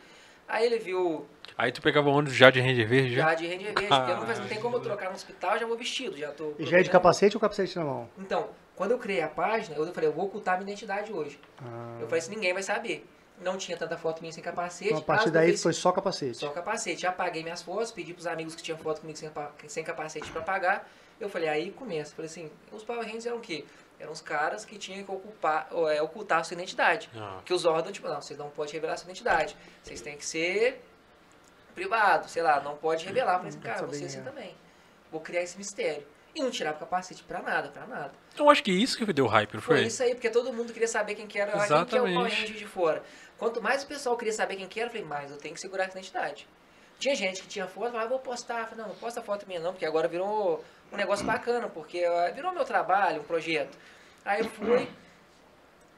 Aí 0.49 0.67
ele 0.67 0.79
viu 0.79 1.27
Aí 1.57 1.73
tu 1.73 1.83
pegava 1.83 2.09
o 2.09 2.13
ônibus 2.13 2.35
já 2.37 2.51
de 2.51 2.61
Ranger 2.61 2.87
Verde? 2.89 3.15
Já? 3.17 3.23
já 3.31 3.35
de 3.35 3.47
Ranger 3.47 3.75
Verde, 3.75 3.89
porque 3.89 4.13
não, 4.15 4.27
faz- 4.27 4.39
não 4.39 4.47
tem 4.49 4.61
como 4.61 4.77
eu 4.77 4.81
trocar 4.81 5.09
no 5.11 5.15
hospital, 5.17 5.59
já 5.59 5.67
vou 5.67 5.77
vestido, 5.77 6.17
já 6.17 6.31
tô... 6.31 6.55
E 6.59 6.65
já 6.65 6.79
é 6.79 6.83
de 6.83 6.89
capacete 6.91 7.37
ou 7.37 7.41
capacete 7.41 7.77
na 7.77 7.85
mão? 7.85 8.09
Então, 8.17 8.49
quando 8.77 8.93
eu 8.93 8.99
criei 8.99 9.23
a 9.23 9.29
página, 9.29 9.77
eu 9.77 9.93
falei, 9.93 10.09
eu 10.09 10.13
vou 10.13 10.27
ocultar 10.27 10.57
minha 10.57 10.71
identidade 10.71 11.13
hoje. 11.13 11.39
Ah, 11.61 11.99
Eu 12.01 12.07
falei 12.07 12.21
assim, 12.21 12.31
ninguém 12.31 12.53
vai 12.53 12.63
saber. 12.63 13.05
Não 13.41 13.57
tinha 13.57 13.77
tanta 13.77 13.97
foto 13.97 14.21
minha 14.21 14.33
sem 14.33 14.43
capacete. 14.43 14.91
então, 14.91 14.99
a 15.01 15.05
partir 15.05 15.31
daí 15.31 15.57
foi 15.57 15.73
só 15.73 15.91
capacete. 15.93 16.37
Só 16.39 16.49
capacete. 16.51 17.03
Já 17.03 17.11
apaguei 17.11 17.43
minhas 17.43 17.63
fotos, 17.63 17.91
pedi 17.93 18.13
pros 18.15 18.27
amigos 18.27 18.55
que 18.55 18.63
tinham 18.63 18.79
foto 18.79 19.01
comigo 19.01 19.17
sem, 19.19 19.31
sem 19.69 19.85
capacete 19.85 20.31
pra 20.31 20.43
pagar. 20.43 20.89
Eu 21.21 21.29
falei, 21.29 21.49
aí 21.49 21.71
começa. 21.73 22.15
Falei 22.15 22.29
assim, 22.31 22.51
os 22.73 22.83
Power 22.85 23.05
Rangers 23.05 23.27
eram 23.27 23.37
o 23.39 23.41
quê? 23.41 23.65
Eram 24.01 24.13
os 24.13 24.21
caras 24.21 24.65
que 24.65 24.79
tinham 24.79 25.05
que 25.05 25.11
ocupar, 25.11 25.69
ou, 25.73 25.91
é, 25.91 26.01
ocultar 26.01 26.41
a 26.41 26.45
sua 26.45 26.55
identidade. 26.55 27.11
Ah. 27.17 27.41
Que 27.45 27.53
os 27.53 27.65
órgãos, 27.65 27.93
tipo, 27.93 28.09
não, 28.09 28.21
vocês 28.21 28.39
não 28.39 28.49
podem 28.51 28.73
revelar 28.75 28.95
a 28.95 28.97
sua 28.97 29.07
identidade. 29.07 29.57
Vocês 29.83 30.01
têm 30.01 30.17
que 30.17 30.25
ser 30.25 30.81
privado, 31.75 32.29
sei 32.29 32.43
lá, 32.43 32.61
não 32.61 32.77
pode 32.77 33.05
revelar. 33.05 33.37
Assim, 33.37 33.57
Não 33.57 33.63
quero 33.63 33.75
cara, 33.75 33.87
você 33.87 34.05
assim 34.05 34.19
é. 34.19 34.23
também. 34.23 34.55
Vou 35.11 35.21
criar 35.21 35.43
esse 35.43 35.57
mistério. 35.57 36.07
E 36.35 36.41
não 36.41 36.51
tirava 36.51 36.77
o 36.77 36.81
capacete 36.81 37.23
pra 37.25 37.41
nada, 37.41 37.69
pra 37.71 37.87
nada. 37.87 38.13
Eu 38.37 38.49
acho 38.51 38.63
que 38.63 38.71
isso 38.71 38.97
que 38.97 39.13
deu 39.13 39.27
hype, 39.27 39.55
não 39.55 39.61
Foi 39.61 39.79
foi? 39.79 39.87
isso 39.87 40.03
aí, 40.03 40.15
porque 40.15 40.31
todo 40.31 40.53
mundo 40.53 40.73
queria 40.73 40.87
saber 40.87 41.15
quem 41.15 41.27
que 41.27 41.39
era, 41.39 41.53
ah, 41.53 41.67
quem 41.67 41.85
que 41.87 41.97
é 41.97 42.01
o 42.01 42.05
Power 42.05 42.11
Exatamente. 42.11 42.41
Ranger 42.41 42.57
de 42.57 42.67
fora. 42.67 43.03
Quanto 43.37 43.63
mais 43.63 43.83
o 43.83 43.87
pessoal 43.87 44.17
queria 44.17 44.33
saber 44.33 44.57
quem 44.57 44.69
que 44.69 44.79
era, 44.79 44.89
eu 44.89 44.93
falei, 44.93 45.07
mais 45.07 45.31
eu 45.31 45.39
tenho 45.39 45.55
que 45.55 45.61
segurar 45.61 45.85
essa 45.85 45.99
identidade. 45.99 46.47
Tinha 46.99 47.15
gente 47.15 47.43
que 47.43 47.49
tinha 47.49 47.67
foto, 47.67 47.93
falava, 47.93 48.09
vou 48.09 48.19
postar. 48.19 48.61
Eu 48.61 48.67
falei, 48.67 48.83
não, 48.85 48.89
não 48.89 48.97
posta 48.97 49.23
foto 49.23 49.47
minha 49.47 49.61
não, 49.61 49.73
porque 49.73 49.87
agora 49.87 50.09
virou 50.09 50.65
um 50.93 50.97
negócio 50.97 51.25
bacana, 51.25 51.69
porque 51.69 52.03
virou 52.35 52.53
meu 52.53 52.65
trabalho, 52.65 53.21
um 53.21 53.25
projeto. 53.25 53.77
Aí 54.25 54.41
eu 54.41 54.49
fui 54.49 54.89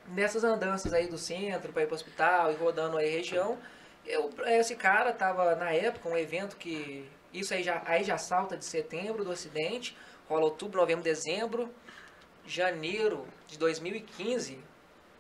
nessas 0.08 0.44
andanças 0.44 0.92
aí 0.92 1.06
do 1.06 1.18
centro 1.18 1.72
para 1.72 1.82
ir 1.82 1.86
para 1.86 1.94
o 1.94 1.96
hospital 1.96 2.52
e 2.52 2.56
rodando 2.56 2.96
aí 2.96 3.08
a 3.08 3.12
região. 3.12 3.58
Eu, 4.06 4.30
esse 4.46 4.74
cara 4.74 5.12
tava 5.12 5.54
na 5.54 5.72
época 5.72 6.08
um 6.08 6.16
evento 6.16 6.56
que 6.56 7.08
isso 7.32 7.54
aí 7.54 7.62
já 7.62 7.82
aí 7.86 8.02
já 8.02 8.18
salta 8.18 8.56
de 8.56 8.64
setembro 8.64 9.24
do 9.24 9.30
acidente, 9.30 9.96
rola 10.28 10.44
outubro, 10.44 10.80
novembro, 10.80 11.04
dezembro, 11.04 11.70
janeiro 12.46 13.26
de 13.46 13.58
2015, 13.58 14.58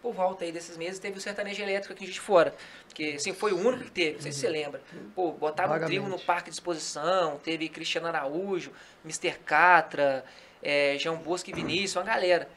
por 0.02 0.14
volta 0.14 0.44
aí 0.44 0.52
desses 0.52 0.76
meses, 0.76 0.98
teve 0.98 1.18
o 1.18 1.20
sertanejo 1.20 1.62
elétrico 1.62 1.92
aqui 1.92 2.04
em 2.04 2.06
Juiz 2.06 2.14
de 2.14 2.20
Fora. 2.20 2.54
Que, 2.94 3.14
assim, 3.16 3.32
foi 3.34 3.52
o 3.52 3.58
único 3.58 3.84
que 3.84 3.90
teve, 3.90 4.14
não 4.14 4.22
sei 4.22 4.32
se 4.32 4.40
você 4.40 4.48
lembra. 4.48 4.80
Pô, 5.14 5.32
botaram 5.32 5.74
um 5.74 5.86
trio 5.86 6.08
no. 6.08 6.18
Parque 6.18 6.50
de 6.50 6.56
Exposição, 6.56 7.38
teve 7.42 7.68
Cristiano 7.68 8.06
Araújo, 8.06 8.72
Mr. 9.04 9.38
Catra, 9.44 10.24
é, 10.62 10.96
João 10.98 11.16
Bosco 11.16 11.50
e 11.50 11.52
Vinícius, 11.52 11.96
uma 11.96 12.04
galera. 12.04 12.48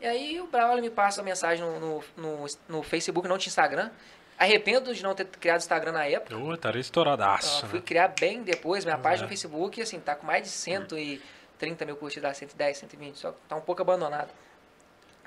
E 0.00 0.06
aí 0.06 0.40
o 0.40 0.46
Braulio 0.46 0.82
me 0.82 0.90
passa 0.90 1.20
uma 1.20 1.24
mensagem 1.26 1.64
no, 1.64 1.80
no, 1.80 2.04
no, 2.16 2.46
no 2.68 2.82
Facebook, 2.82 3.28
não 3.28 3.38
tinha 3.38 3.50
Instagram. 3.50 3.90
Arrependo 4.38 4.94
de 4.94 5.02
não 5.02 5.16
ter 5.16 5.24
criado 5.26 5.58
Instagram 5.58 5.90
na 5.90 6.06
época. 6.06 6.32
Eu 6.32 6.54
estaria 6.54 6.80
estouradaço, 6.80 7.64
Eu 7.64 7.70
fui 7.70 7.78
né? 7.80 7.84
criar 7.84 8.14
bem 8.20 8.42
depois, 8.44 8.84
minha 8.84 8.96
página 8.96 9.22
É. 9.22 9.24
no 9.24 9.28
Facebook, 9.28 9.82
assim, 9.82 9.98
tá 9.98 10.14
com 10.14 10.24
mais 10.24 10.44
de 10.44 10.48
130 10.48 11.84
mil 11.84 11.96
curtidas, 11.96 12.36
110, 12.36 12.78
120, 12.78 13.16
só 13.18 13.32
que 13.32 13.38
tá 13.48 13.56
um 13.56 13.60
pouco 13.60 13.82
abandonado. 13.82 14.30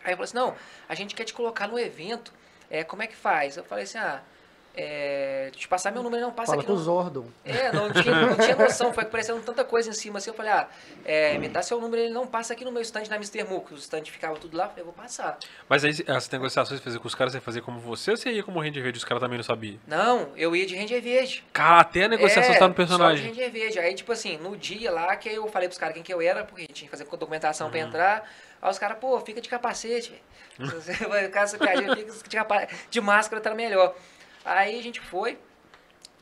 Aí 0.03 0.11
ele 0.11 0.15
falou 0.15 0.23
assim, 0.23 0.35
não, 0.35 0.55
a 0.87 0.95
gente 0.95 1.15
quer 1.15 1.23
te 1.23 1.33
colocar 1.33 1.67
no 1.67 1.79
evento, 1.79 2.33
é, 2.69 2.83
como 2.83 3.03
é 3.03 3.07
que 3.07 3.15
faz? 3.15 3.57
Eu 3.57 3.63
falei 3.63 3.83
assim, 3.83 3.97
ah, 3.97 4.21
é, 4.73 5.49
te 5.53 5.67
passar 5.67 5.91
meu 5.91 6.01
número, 6.01 6.21
não 6.21 6.31
passa 6.31 6.51
Fala 6.51 6.61
aqui 6.61 6.67
com 6.67 6.73
no... 6.73 6.79
os 6.79 6.85
Zordon. 6.85 7.25
É, 7.43 7.71
não 7.71 7.91
tinha, 7.91 8.25
não 8.27 8.37
tinha 8.37 8.55
noção, 8.55 8.93
foi 8.93 9.03
aparecendo 9.03 9.41
tanta 9.43 9.63
coisa 9.65 9.89
em 9.89 9.93
cima 9.93 10.17
assim. 10.17 10.29
Eu 10.29 10.33
falei, 10.33 10.51
ah, 10.51 10.67
é, 11.03 11.37
me 11.37 11.49
dá 11.49 11.61
seu 11.61 11.79
número, 11.79 12.01
ele 12.01 12.13
não 12.13 12.25
passa 12.25 12.53
aqui 12.53 12.63
no 12.63 12.71
meu 12.71 12.81
stand 12.81 13.03
na 13.09 13.17
Mr. 13.17 13.43
Mu, 13.43 13.61
que 13.61 13.73
o 13.73 13.77
stand 13.77 14.05
ficava 14.05 14.37
tudo 14.37 14.55
lá. 14.55 14.65
Eu 14.65 14.69
falei, 14.69 14.81
eu 14.81 14.85
vou 14.85 14.93
passar. 14.93 15.37
Mas 15.67 15.83
aí 15.83 15.91
as 16.07 16.29
negociações 16.29 16.79
que 16.79 16.83
você 16.83 16.89
fazia 16.89 16.99
com 16.99 17.07
os 17.07 17.15
caras, 17.15 17.33
você 17.33 17.41
fazia 17.41 17.61
como 17.61 17.79
você 17.79 18.11
ou 18.11 18.17
você 18.17 18.31
ia 18.31 18.43
como 18.43 18.59
Ranger 18.61 18.81
Verde? 18.81 18.97
Os 18.97 19.03
caras 19.05 19.21
também 19.21 19.37
não 19.37 19.43
sabiam? 19.43 19.77
Não, 19.85 20.29
eu 20.35 20.55
ia 20.55 20.65
de 20.65 20.75
Ranger 20.75 21.01
Verde. 21.01 21.43
Cara, 21.51 21.81
até 21.81 22.05
a 22.05 22.07
negociação 22.07 22.53
é, 22.53 22.57
tá 22.57 22.67
no 22.67 22.73
Só 22.73 22.77
personagem. 22.77 23.23
de 23.23 23.29
Ranger 23.29 23.51
Verde. 23.51 23.79
Aí, 23.79 23.93
tipo 23.93 24.11
assim, 24.11 24.37
no 24.37 24.55
dia 24.55 24.91
lá 24.91 25.15
que 25.15 25.29
eu 25.29 25.47
falei 25.47 25.67
pros 25.67 25.77
caras 25.77 25.93
quem 25.93 26.03
que 26.03 26.13
eu 26.13 26.21
era, 26.21 26.43
porque 26.45 26.61
a 26.61 26.65
gente 26.65 26.73
tinha 26.73 26.89
que 26.89 26.91
fazer 26.97 27.05
documentação 27.21 27.67
Uhum. 27.67 27.71
pra 27.71 27.79
entrar. 27.79 28.31
Aí 28.61 28.69
os 28.69 28.79
caras, 28.79 28.97
pô, 28.99 29.19
fica 29.19 29.41
de 29.41 29.49
capacete, 29.49 30.11
velho. 30.59 30.71
Essa 31.33 31.57
piadinha, 31.57 31.95
fica 31.95 32.45
de, 32.45 32.67
de 32.89 33.01
máscara, 33.01 33.41
tá 33.41 33.53
melhor. 33.53 33.95
Aí 34.43 34.79
a 34.79 34.83
gente 34.83 34.99
foi. 34.99 35.37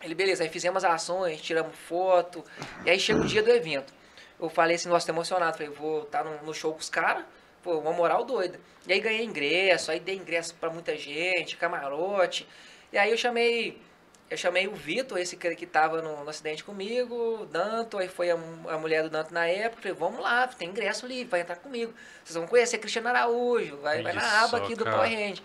Ele, 0.01 0.15
beleza, 0.15 0.43
aí 0.43 0.49
fizemos 0.49 0.83
as 0.83 0.93
ações, 0.93 1.41
tiramos 1.41 1.75
foto. 1.75 2.43
E 2.85 2.89
aí 2.89 2.99
chega 2.99 3.19
o 3.19 3.25
dia 3.25 3.43
do 3.43 3.51
evento. 3.51 3.93
Eu 4.39 4.49
falei 4.49 4.75
assim, 4.75 4.87
nossa, 4.87 5.05
tô 5.05 5.11
emocionado. 5.11 5.57
Falei, 5.57 5.71
vou 5.71 6.03
estar 6.03 6.23
no, 6.23 6.43
no 6.43 6.53
show 6.53 6.71
com 6.71 6.79
os 6.79 6.89
caras. 6.89 7.25
Pô, 7.61 7.77
uma 7.79 7.91
moral 7.91 8.23
doida. 8.23 8.59
E 8.87 8.93
aí 8.93 8.99
ganhei 8.99 9.25
ingresso, 9.25 9.91
aí 9.91 9.99
dei 9.99 10.15
ingresso 10.15 10.55
pra 10.55 10.69
muita 10.69 10.97
gente, 10.97 11.57
camarote. 11.57 12.47
E 12.91 12.97
aí 12.97 13.11
eu 13.11 13.17
chamei. 13.17 13.81
Eu 14.29 14.37
chamei 14.37 14.67
o 14.67 14.75
Vitor, 14.75 15.17
esse 15.17 15.35
cara 15.35 15.55
que 15.55 15.65
tava 15.65 16.03
no, 16.03 16.23
no 16.23 16.29
acidente 16.29 16.63
comigo, 16.63 17.41
o 17.41 17.45
Danto, 17.47 17.97
aí 17.97 18.07
foi 18.07 18.29
a, 18.29 18.35
a 18.35 18.77
mulher 18.77 19.01
do 19.01 19.09
Danto 19.09 19.33
na 19.33 19.47
época, 19.47 19.81
falei, 19.81 19.97
vamos 19.97 20.19
lá, 20.21 20.45
tem 20.45 20.69
ingresso 20.69 21.07
livre, 21.07 21.31
vai 21.31 21.41
entrar 21.41 21.55
comigo. 21.55 21.91
Vocês 22.23 22.35
vão 22.35 22.45
conhecer 22.45 22.77
Cristiano 22.77 23.07
Araújo, 23.07 23.77
vai, 23.77 24.03
vai 24.03 24.13
na 24.13 24.43
aba 24.43 24.59
aqui 24.59 24.75
do. 24.75 24.85
Power 24.85 25.09
Ranger. 25.09 25.43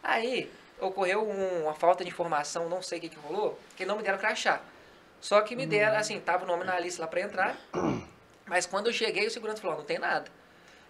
Aí 0.00 0.48
ocorreu 0.80 1.28
um- 1.28 1.62
uma 1.64 1.74
falta 1.74 2.04
de 2.04 2.10
informação, 2.10 2.68
não 2.68 2.82
sei 2.82 2.98
o 2.98 3.00
que, 3.02 3.08
que 3.08 3.18
rolou, 3.18 3.58
que 3.76 3.84
não 3.84 3.96
me 3.96 4.02
deram 4.02 4.18
crachá. 4.18 4.60
Só 5.20 5.40
que 5.42 5.54
me 5.54 5.66
deram, 5.66 5.96
assim, 5.98 6.18
tava 6.20 6.44
o 6.44 6.46
nome 6.46 6.64
na 6.64 6.78
lista 6.80 7.02
lá 7.02 7.06
pra 7.08 7.20
entrar, 7.20 7.56
mas 8.46 8.66
quando 8.66 8.86
eu 8.86 8.92
cheguei, 8.92 9.26
o 9.26 9.30
segurança 9.30 9.60
falou, 9.60 9.76
não 9.78 9.84
tem 9.84 9.98
nada. 9.98 10.26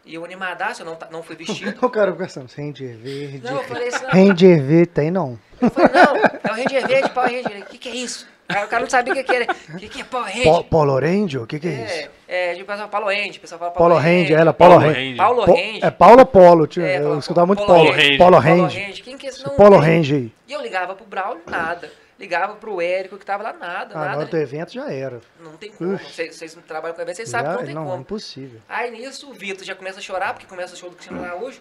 E 0.04 0.14
eu 0.14 0.24
animadaço, 0.24 0.80
eu 0.82 0.86
não, 0.86 0.98
não 1.10 1.22
fui 1.22 1.36
vestido. 1.36 1.76
O 1.84 1.90
cara 1.90 2.12
pensando, 2.12 2.48
Ranger 2.56 2.96
Verde. 2.96 3.42
Não, 3.42 3.56
eu 3.58 3.64
falei 3.64 3.88
assim, 3.88 4.04
não, 4.06 4.10
Ranger 4.10 4.62
Verde 4.62 4.86
tem 4.86 5.10
não. 5.10 5.38
eu 5.60 5.70
falei, 5.70 5.90
não, 5.92 6.16
é 6.16 6.50
o 6.52 6.54
Ranger 6.54 6.86
Verde, 6.86 7.10
Power 7.10 7.30
Ranger. 7.30 7.62
O 7.62 7.66
que, 7.66 7.78
que 7.78 7.88
é 7.88 7.94
isso? 7.96 8.26
Aí 8.54 8.64
o 8.64 8.68
cara 8.68 8.82
não 8.82 8.90
sabia 8.90 9.12
o 9.12 9.16
que, 9.16 9.22
que 9.24 9.34
era. 9.34 9.46
O 9.74 9.76
que, 9.76 9.88
que 9.88 10.00
é 10.00 10.04
Power 10.04 10.26
Ranger? 10.26 10.44
Po 10.44 10.64
Polo 10.64 10.98
Ranger? 10.98 11.42
O 11.42 11.46
que 11.46 11.58
que 11.60 11.68
é 11.68 11.70
É, 11.70 11.84
isso? 12.00 12.10
é, 12.28 12.50
tipo, 12.52 12.64
o 12.64 12.66
pessoal 12.66 12.88
Paulo 12.88 13.06
Ranger, 13.06 13.36
o 13.36 13.40
pessoal 13.40 13.58
fala 13.58 13.70
Polo 13.72 13.94
Ranger, 13.96 14.38
ela, 14.38 14.52
Polo 14.52 14.70
Paulo 14.70 14.84
Ranger. 14.86 15.02
Ranger. 15.02 15.16
Paulo 15.16 15.44
Ranger. 15.44 15.84
É 15.84 15.90
Paulo 15.90 16.26
Polo, 16.26 16.66
tio. 16.66 16.82
É, 16.84 16.98
eu 16.98 17.02
fala, 17.04 17.18
escutava 17.18 17.46
muito 17.46 17.64
Paulo 17.66 17.90
Paulo 18.18 18.38
Ranger. 18.38 19.02
Quem 19.02 19.16
que 19.16 19.26
é 19.26 19.30
esse? 19.30 19.44
Não, 19.44 19.54
Polo 19.56 19.80
tem. 19.80 19.96
Ranger 19.96 20.16
aí. 20.18 20.32
E 20.48 20.52
eu 20.52 20.60
ligava 20.62 20.94
pro 20.94 21.04
Braulio, 21.06 21.42
nada. 21.46 21.90
Ligava 22.18 22.54
pro 22.56 22.82
Érico 22.82 23.16
que 23.16 23.24
tava 23.24 23.42
lá, 23.42 23.52
nada, 23.54 23.94
Ah, 23.94 23.98
na 23.98 24.00
hora 24.02 24.10
nada. 24.18 24.24
do 24.26 24.36
evento 24.36 24.74
já 24.74 24.92
era. 24.92 25.20
Não 25.42 25.52
tem 25.52 25.70
como. 25.70 25.96
Vocês, 25.98 26.34
vocês 26.36 26.54
não 26.54 26.62
trabalham 26.62 26.94
com 26.94 27.00
evento, 27.00 27.16
vocês 27.16 27.30
sabem 27.30 27.50
que 27.52 27.56
não 27.58 27.64
tem 27.64 27.74
não, 27.74 27.86
como. 27.86 28.02
impossível. 28.02 28.60
Aí 28.68 28.90
nisso 28.90 29.30
o 29.30 29.32
Vitor 29.32 29.64
já 29.64 29.74
começa 29.74 30.00
a 30.00 30.02
chorar, 30.02 30.34
porque 30.34 30.46
começa 30.46 30.74
o 30.74 30.76
show 30.76 30.90
do 30.90 30.96
Cristiano 30.96 31.24
Araújo. 31.24 31.58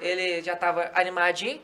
Ele 0.00 0.42
já 0.42 0.54
tava 0.54 0.90
animadinho. 0.94 1.60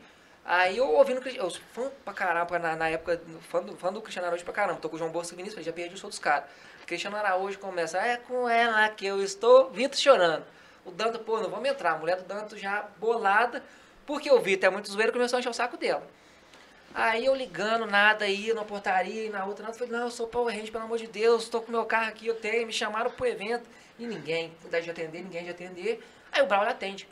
Aí 0.50 0.78
eu 0.78 0.90
ouvindo. 0.94 1.20
Eu 1.28 1.50
fã 1.50 1.90
pra 2.02 2.14
caramba, 2.14 2.58
na, 2.58 2.74
na 2.74 2.88
época, 2.88 3.20
fã 3.50 3.62
do, 3.62 3.76
fã 3.76 3.92
do 3.92 4.00
Cristiano 4.00 4.28
Araújo 4.28 4.44
pra 4.44 4.54
caramba. 4.54 4.80
Tô 4.80 4.88
com 4.88 4.96
o 4.96 4.98
João 4.98 5.10
Bosco 5.10 5.36
Vinícius, 5.36 5.62
já 5.62 5.74
perdi 5.74 5.94
o 5.94 5.98
show 5.98 6.08
dos 6.08 6.18
caras. 6.18 6.48
Cristiano 6.86 7.18
Araújo 7.18 7.58
começa, 7.58 7.98
é 7.98 8.16
com 8.16 8.48
ela 8.48 8.88
que 8.88 9.04
eu 9.04 9.22
estou, 9.22 9.68
Vitor 9.68 9.98
chorando. 9.98 10.42
O 10.86 10.90
Danto, 10.90 11.18
pô, 11.18 11.38
não 11.38 11.50
vamos 11.50 11.68
entrar. 11.68 11.92
A 11.92 11.98
mulher 11.98 12.16
do 12.16 12.24
Danto 12.24 12.56
já 12.56 12.88
bolada, 12.96 13.62
porque 14.06 14.30
o 14.30 14.40
Vitor 14.40 14.68
é 14.68 14.70
muito 14.70 14.90
zoeiro, 14.90 15.12
começou 15.12 15.36
a 15.36 15.40
encher 15.40 15.50
o 15.50 15.52
saco 15.52 15.76
dela. 15.76 16.06
Aí 16.94 17.26
eu 17.26 17.34
ligando, 17.34 17.84
nada, 17.84 18.26
ia 18.26 18.54
na 18.54 18.64
portaria 18.64 19.30
na 19.30 19.44
outra, 19.44 19.64
nada. 19.64 19.76
Falei, 19.76 19.92
não, 19.92 20.04
eu 20.04 20.10
sou 20.10 20.28
Power 20.28 20.54
Ranger, 20.54 20.72
pelo 20.72 20.84
amor 20.84 20.96
de 20.96 21.08
Deus, 21.08 21.46
tô 21.50 21.60
com 21.60 21.70
meu 21.70 21.84
carro 21.84 22.08
aqui, 22.08 22.26
eu 22.26 22.36
tenho, 22.36 22.66
me 22.66 22.72
chamaram 22.72 23.10
pro 23.10 23.26
evento. 23.26 23.68
E 23.98 24.06
ninguém, 24.06 24.50
vontade 24.62 24.84
de 24.84 24.90
atender, 24.90 25.22
ninguém 25.22 25.44
de 25.44 25.50
atender. 25.50 26.02
Aí 26.32 26.40
o 26.40 26.46
Braulio 26.46 26.70
atende. 26.70 27.06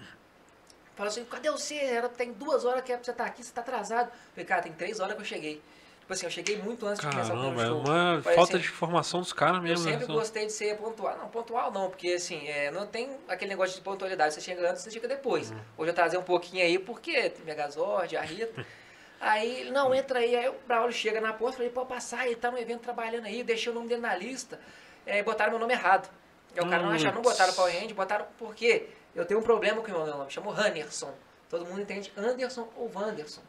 Fala 0.96 1.08
assim, 1.10 1.24
cadê 1.26 1.50
você? 1.50 1.76
Era, 1.76 2.08
tem 2.08 2.32
duas 2.32 2.64
horas 2.64 2.82
que 2.82 2.90
é 2.92 2.96
pra 2.96 3.04
você 3.04 3.10
estar 3.12 3.24
aqui, 3.24 3.44
você 3.44 3.52
tá 3.52 3.60
atrasado. 3.60 4.10
Falei, 4.32 4.44
cara, 4.46 4.62
tem 4.62 4.72
três 4.72 4.98
horas 4.98 5.14
que 5.14 5.20
eu 5.20 5.26
cheguei. 5.26 5.62
Tipo 6.00 6.12
assim, 6.12 6.24
eu 6.26 6.30
cheguei 6.30 6.56
muito 6.58 6.86
antes 6.86 7.00
de 7.00 7.10
começar 7.10 7.34
o 7.34 7.36
Caramba, 7.36 7.54
primeiro 7.56 7.80
é 7.80 7.84
show. 7.84 7.92
uma 7.94 8.22
falta 8.22 8.42
assim, 8.56 8.58
de 8.58 8.68
informação 8.68 9.20
dos 9.20 9.32
caras 9.32 9.56
eu 9.56 9.62
mesmo. 9.62 9.84
né? 9.84 9.90
sempre 9.92 10.06
Só- 10.06 10.12
gostei 10.14 10.46
de 10.46 10.52
ser 10.52 10.76
pontual. 10.76 11.18
Não, 11.18 11.28
pontual 11.28 11.70
não, 11.72 11.90
porque 11.90 12.12
assim, 12.12 12.46
é, 12.48 12.70
não 12.70 12.86
tem 12.86 13.10
aquele 13.28 13.50
negócio 13.50 13.74
de 13.76 13.82
pontualidade. 13.82 14.32
Você 14.34 14.40
chega 14.40 14.70
antes, 14.70 14.82
você 14.82 14.90
chega 14.90 15.06
depois. 15.08 15.50
Uhum. 15.50 15.58
Hoje 15.78 15.90
eu 15.90 15.94
trazer 15.94 16.16
um 16.16 16.22
pouquinho 16.22 16.64
aí, 16.64 16.78
porque 16.78 17.32
Megazord, 17.44 18.16
a 18.16 18.22
Rita. 18.22 18.64
Aí, 19.18 19.70
não, 19.70 19.94
entra 19.94 20.18
aí. 20.18 20.36
Aí 20.36 20.46
o 20.50 20.54
Braulio 20.66 20.92
chega 20.92 21.22
na 21.22 21.32
porta, 21.32 21.56
falei, 21.56 21.70
pode 21.72 21.88
passar, 21.88 22.26
ele 22.26 22.36
tá 22.36 22.50
no 22.50 22.58
evento 22.58 22.80
trabalhando 22.82 23.24
aí, 23.24 23.42
deixei 23.42 23.72
o 23.72 23.74
nome 23.74 23.88
dele 23.88 24.02
na 24.02 24.14
lista. 24.14 24.60
É, 25.06 25.22
botaram 25.22 25.52
meu 25.52 25.58
nome 25.58 25.72
errado. 25.72 26.10
Aí 26.54 26.62
o 26.62 26.68
cara 26.68 26.82
não 26.82 26.90
acharam, 26.90 27.14
não 27.14 27.22
botaram 27.22 27.50
o 27.50 27.56
Power 27.56 27.82
Hand, 27.82 27.94
botaram 27.94 28.26
porque 28.38 28.88
Eu 29.16 29.24
tenho 29.24 29.40
um 29.40 29.42
problema 29.42 29.80
com 29.80 29.90
o 29.90 29.94
meu 29.94 30.06
nome, 30.06 30.30
chamo 30.30 30.50
Handerson. 30.50 31.12
Todo 31.48 31.64
mundo 31.64 31.80
entende 31.80 32.12
Anderson 32.16 32.68
ou 32.76 32.90
Wanderson. 32.94 33.40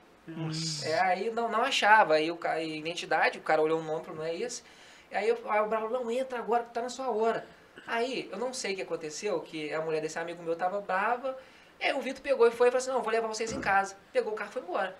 É, 0.86 1.00
aí 1.00 1.30
não, 1.30 1.50
não 1.50 1.62
achava, 1.62 2.16
aí 2.16 2.32
o 2.32 2.38
cara, 2.38 2.62
identidade, 2.62 3.38
o 3.38 3.42
cara 3.42 3.62
olhou 3.62 3.80
o 3.80 3.84
nome, 3.84 4.06
não 4.16 4.24
é 4.24 4.34
esse. 4.34 4.64
Aí, 5.12 5.28
eu, 5.28 5.38
aí 5.50 5.60
o 5.62 5.68
Bravo, 5.68 5.90
não, 5.90 6.10
entra 6.10 6.40
agora 6.40 6.64
que 6.64 6.74
tá 6.74 6.82
na 6.82 6.90
sua 6.90 7.10
hora. 7.10 7.46
Aí, 7.86 8.30
eu 8.32 8.38
não 8.38 8.54
sei 8.54 8.74
o 8.74 8.76
que 8.76 8.82
aconteceu, 8.82 9.40
que 9.42 9.74
a 9.74 9.82
mulher 9.82 10.02
desse 10.02 10.20
amigo 10.20 10.42
meu 10.42 10.56
tava 10.56 10.82
brava, 10.82 11.38
aí 11.82 11.94
o 11.94 12.02
Vitor 12.02 12.22
pegou 12.22 12.48
e 12.48 12.52
foi 12.52 12.68
e 12.68 12.72
falou 12.72 12.82
assim, 12.82 12.92
não, 12.92 13.02
vou 13.02 13.12
levar 13.12 13.28
vocês 13.28 13.52
em 13.52 13.62
casa. 13.62 13.96
Pegou 14.12 14.34
o 14.34 14.36
carro 14.36 14.50
e 14.50 14.54
foi 14.54 14.62
embora. 14.62 14.96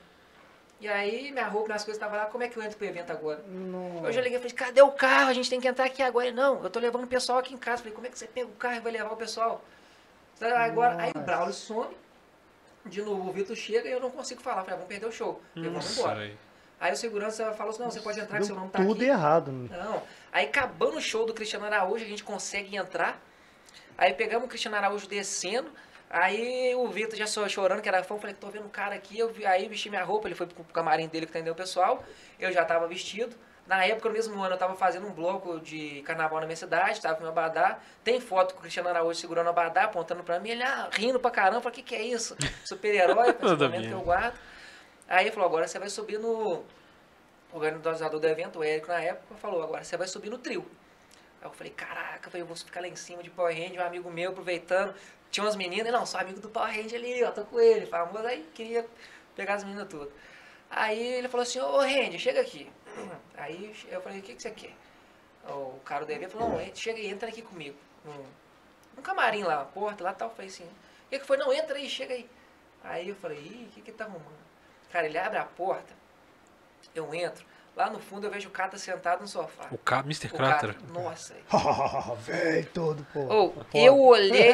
E 0.80 0.88
aí, 0.88 1.32
minha 1.32 1.48
roupa, 1.48 1.68
minhas 1.68 1.84
coisas 1.84 1.98
estavam 2.02 2.18
lá, 2.18 2.28
como 2.28 2.44
é 2.44 2.48
que 2.48 2.58
eu 2.58 2.64
entro 2.64 2.78
pro 2.78 2.88
evento 2.88 3.12
agora? 3.12 3.44
Eu 4.06 4.12
já 4.14 4.22
liguei 4.22 4.38
e 4.38 4.42
falei, 4.42 4.56
cadê 4.56 4.82
o 4.82 4.92
carro? 4.92 5.30
A 5.30 5.34
gente 5.34 5.50
tem 5.50 5.60
que 5.60 5.68
entrar 5.68 5.86
aqui 5.86 6.04
agora. 6.04 6.28
Ele, 6.28 6.36
não, 6.36 6.64
eu 6.64 6.70
tô 6.70 6.80
levando 6.80 7.04
o 7.04 7.08
pessoal 7.08 7.40
aqui 7.40 7.54
em 7.54 7.58
casa. 7.58 7.80
Falei, 7.80 7.94
como 7.94 8.06
é 8.06 8.10
que 8.10 8.18
você 8.18 8.28
pega 8.28 8.48
o 8.48 8.52
carro 8.52 8.76
e 8.76 8.80
vai 8.80 8.92
levar 8.92 9.12
o 9.12 9.18
pessoal? 9.18 9.64
Agora, 10.42 11.02
aí 11.02 11.12
o 11.16 11.20
Braulio 11.20 11.54
some, 11.54 11.96
de 12.86 13.02
novo 13.02 13.30
o 13.30 13.34
Vitor 13.34 13.56
chega 13.56 13.88
e 13.88 13.92
eu 13.92 14.00
não 14.00 14.12
consigo 14.12 14.42
falar. 14.42 14.58
Falei, 14.62 14.74
ah, 14.74 14.76
vamos 14.76 14.88
perder 14.88 15.06
o 15.08 15.12
show. 15.12 15.42
Falei, 15.54 15.70
vamos 15.70 15.86
Nossa, 15.86 16.00
embora. 16.00 16.20
aí. 16.22 16.38
Aí 16.80 16.94
o 16.94 16.96
segurança 16.96 17.52
falou 17.54 17.72
assim, 17.72 17.82
não, 17.82 17.90
você 17.90 18.00
pode 18.02 18.20
entrar 18.20 18.38
que 18.38 18.46
seu 18.46 18.56
nome 18.56 18.70
tá 18.70 18.78
Tudo 18.78 19.02
aqui. 19.02 19.06
errado. 19.06 19.52
né? 19.52 19.76
Não. 19.84 20.04
Aí 20.32 20.46
acabando 20.46 20.98
o 20.98 21.02
show 21.02 21.26
do 21.26 21.34
Cristiano 21.34 21.66
Araújo, 21.66 22.06
a 22.06 22.08
gente 22.08 22.24
consegue 22.24 22.76
entrar. 22.76 23.20
Aí 23.98 24.14
pegamos 24.14 24.46
o 24.46 24.50
Cristiano 24.50 24.78
Araújo 24.78 25.08
descendo. 25.08 25.72
Aí 26.10 26.74
o 26.76 26.88
Vitor 26.88 27.18
já 27.18 27.26
só 27.28 27.50
chorando, 27.50 27.82
que 27.82 27.90
era 27.90 28.04
fã, 28.04 28.16
eu 28.16 28.20
falei, 28.20 28.36
tô 28.36 28.48
vendo 28.50 28.66
um 28.66 28.70
cara 28.70 28.96
aqui, 28.96 29.20
eu 29.20 29.28
vi, 29.34 29.46
aí 29.46 29.68
vesti 29.68 29.90
minha 29.90 30.04
roupa, 30.04 30.28
ele 30.28 30.36
foi 30.36 30.48
pro 30.48 30.64
camarim 30.66 31.08
dele 31.08 31.26
que 31.26 31.32
atendeu 31.32 31.52
o 31.52 31.56
pessoal, 31.56 32.02
eu 32.40 32.50
já 32.52 32.64
tava 32.64 32.88
vestido. 32.88 33.36
Na 33.68 33.84
época, 33.84 34.08
no 34.08 34.16
mesmo 34.16 34.42
ano, 34.42 34.56
eu 34.56 34.58
tava 34.58 34.76
fazendo 34.76 35.06
um 35.08 35.12
bloco 35.12 35.60
de 35.60 36.02
carnaval 36.04 36.40
na 36.40 36.46
minha 36.46 36.56
cidade, 36.56 37.02
tava 37.02 37.16
com 37.16 37.22
meu 37.22 37.32
abadá. 37.32 37.80
Tem 38.02 38.20
foto 38.22 38.54
com 38.54 38.60
o 38.60 38.62
Cristiano 38.62 38.88
Araújo 38.88 39.20
segurando 39.20 39.48
o 39.48 39.50
abadá, 39.50 39.84
apontando 39.84 40.24
pra 40.24 40.40
mim, 40.40 40.52
ele 40.52 40.64
ah, 40.64 40.90
rindo 40.94 41.20
pra 41.20 41.30
caramba, 41.30 41.62
falei, 41.62 41.74
o 41.74 41.84
que 41.84 41.84
que 41.84 41.96
é 41.96 42.02
isso? 42.02 42.36
Super-herói, 42.64 43.36
momento 43.44 43.88
que 43.88 43.94
eu 43.94 44.02
guardo. 44.02 44.40
Aí 45.06 45.26
ele 45.26 45.32
falou, 45.32 45.50
agora 45.50 45.68
você 45.68 45.78
vai 45.78 45.90
subir 45.90 46.18
no... 46.18 46.64
O 47.52 47.60
organizador 47.60 48.20
do 48.20 48.28
evento, 48.28 48.60
o 48.60 48.64
Érico, 48.64 48.88
na 48.88 49.02
época, 49.02 49.36
falou, 49.36 49.62
agora 49.64 49.84
você 49.84 49.98
vai 49.98 50.08
subir 50.08 50.30
no 50.30 50.38
trio. 50.38 50.66
Aí 51.42 51.48
eu 51.48 51.52
falei, 51.52 51.74
caraca, 51.74 52.30
eu 52.38 52.46
vou 52.46 52.56
ficar 52.56 52.80
lá 52.80 52.88
em 52.88 52.96
cima 52.96 53.22
de 53.22 53.30
Power 53.30 53.54
Ranger, 53.54 53.82
um 53.82 53.86
amigo 53.86 54.10
meu 54.10 54.32
aproveitando. 54.32 54.94
Tinha 55.30 55.44
umas 55.44 55.56
meninas, 55.58 55.92
não, 55.92 56.06
sou 56.06 56.20
amigo 56.20 56.40
do 56.40 56.50
Power 56.50 56.74
Ranger 56.74 57.00
ali, 57.00 57.24
ó, 57.24 57.32
tô 57.32 57.44
com 57.44 57.60
ele, 57.60 57.86
famoso, 57.86 58.26
aí 58.26 58.46
queria 58.54 58.86
pegar 59.36 59.56
as 59.56 59.64
meninas 59.64 59.88
todas. 59.90 60.14
Aí 60.70 61.02
ele 61.16 61.28
falou 61.28 61.44
assim, 61.44 61.60
ô 61.60 61.80
Ranger, 61.80 62.20
chega 62.20 62.42
aqui. 62.42 62.70
Aí 63.36 63.76
eu 63.90 64.02
falei, 64.02 64.20
o 64.20 64.22
que, 64.24 64.34
que 64.36 64.42
você 64.42 64.52
quer? 64.52 64.74
O 65.48 65.80
cara 65.86 66.06
do 66.06 66.12
evento 66.12 66.32
falou, 66.32 66.50
não, 66.50 66.62
entra- 66.62 66.76
chega 66.76 66.98
aí, 67.00 67.08
entra 67.08 67.30
aqui 67.30 67.42
comigo. 67.42 67.78
Num, 68.04 68.26
num 68.96 69.02
camarim 69.02 69.44
lá, 69.44 69.64
porta 69.66 70.04
lá 70.04 70.12
e 70.12 70.16
tal. 70.16 70.30
Eu 70.30 70.36
falei 70.36 70.50
assim, 70.50 70.64
o 70.66 71.10
que, 71.10 71.20
que 71.20 71.26
foi? 71.26 71.38
Não, 71.38 71.54
entra 71.54 71.78
aí, 71.78 71.90
chega 71.90 72.14
aí. 72.14 72.30
Aí 72.84 73.10
eu 73.10 73.16
falei, 73.16 73.38
ih, 73.40 73.68
o 73.70 73.74
que 73.74 73.82
que 73.82 73.92
tá 73.92 74.06
arrumando? 74.06 74.38
Cara, 74.92 75.06
ele 75.06 75.18
abre 75.18 75.38
a 75.38 75.44
porta, 75.44 75.94
eu 76.96 77.14
entro, 77.14 77.46
lá 77.76 77.90
no 77.90 78.00
fundo 78.00 78.26
eu 78.28 78.32
vejo 78.32 78.48
o 78.48 78.52
cara 78.52 78.78
sentado 78.78 79.22
no 79.22 79.28
sofá. 79.28 79.68
O 79.72 79.78
Ca... 79.78 80.00
Mr. 80.00 80.30
Crater. 80.30 80.76
nossa, 80.92 81.34
Véi, 82.22 82.64
todo, 82.66 83.06
pô. 83.14 83.28
Foda. 83.54 83.66
eu 83.74 84.00
olhei, 84.00 84.54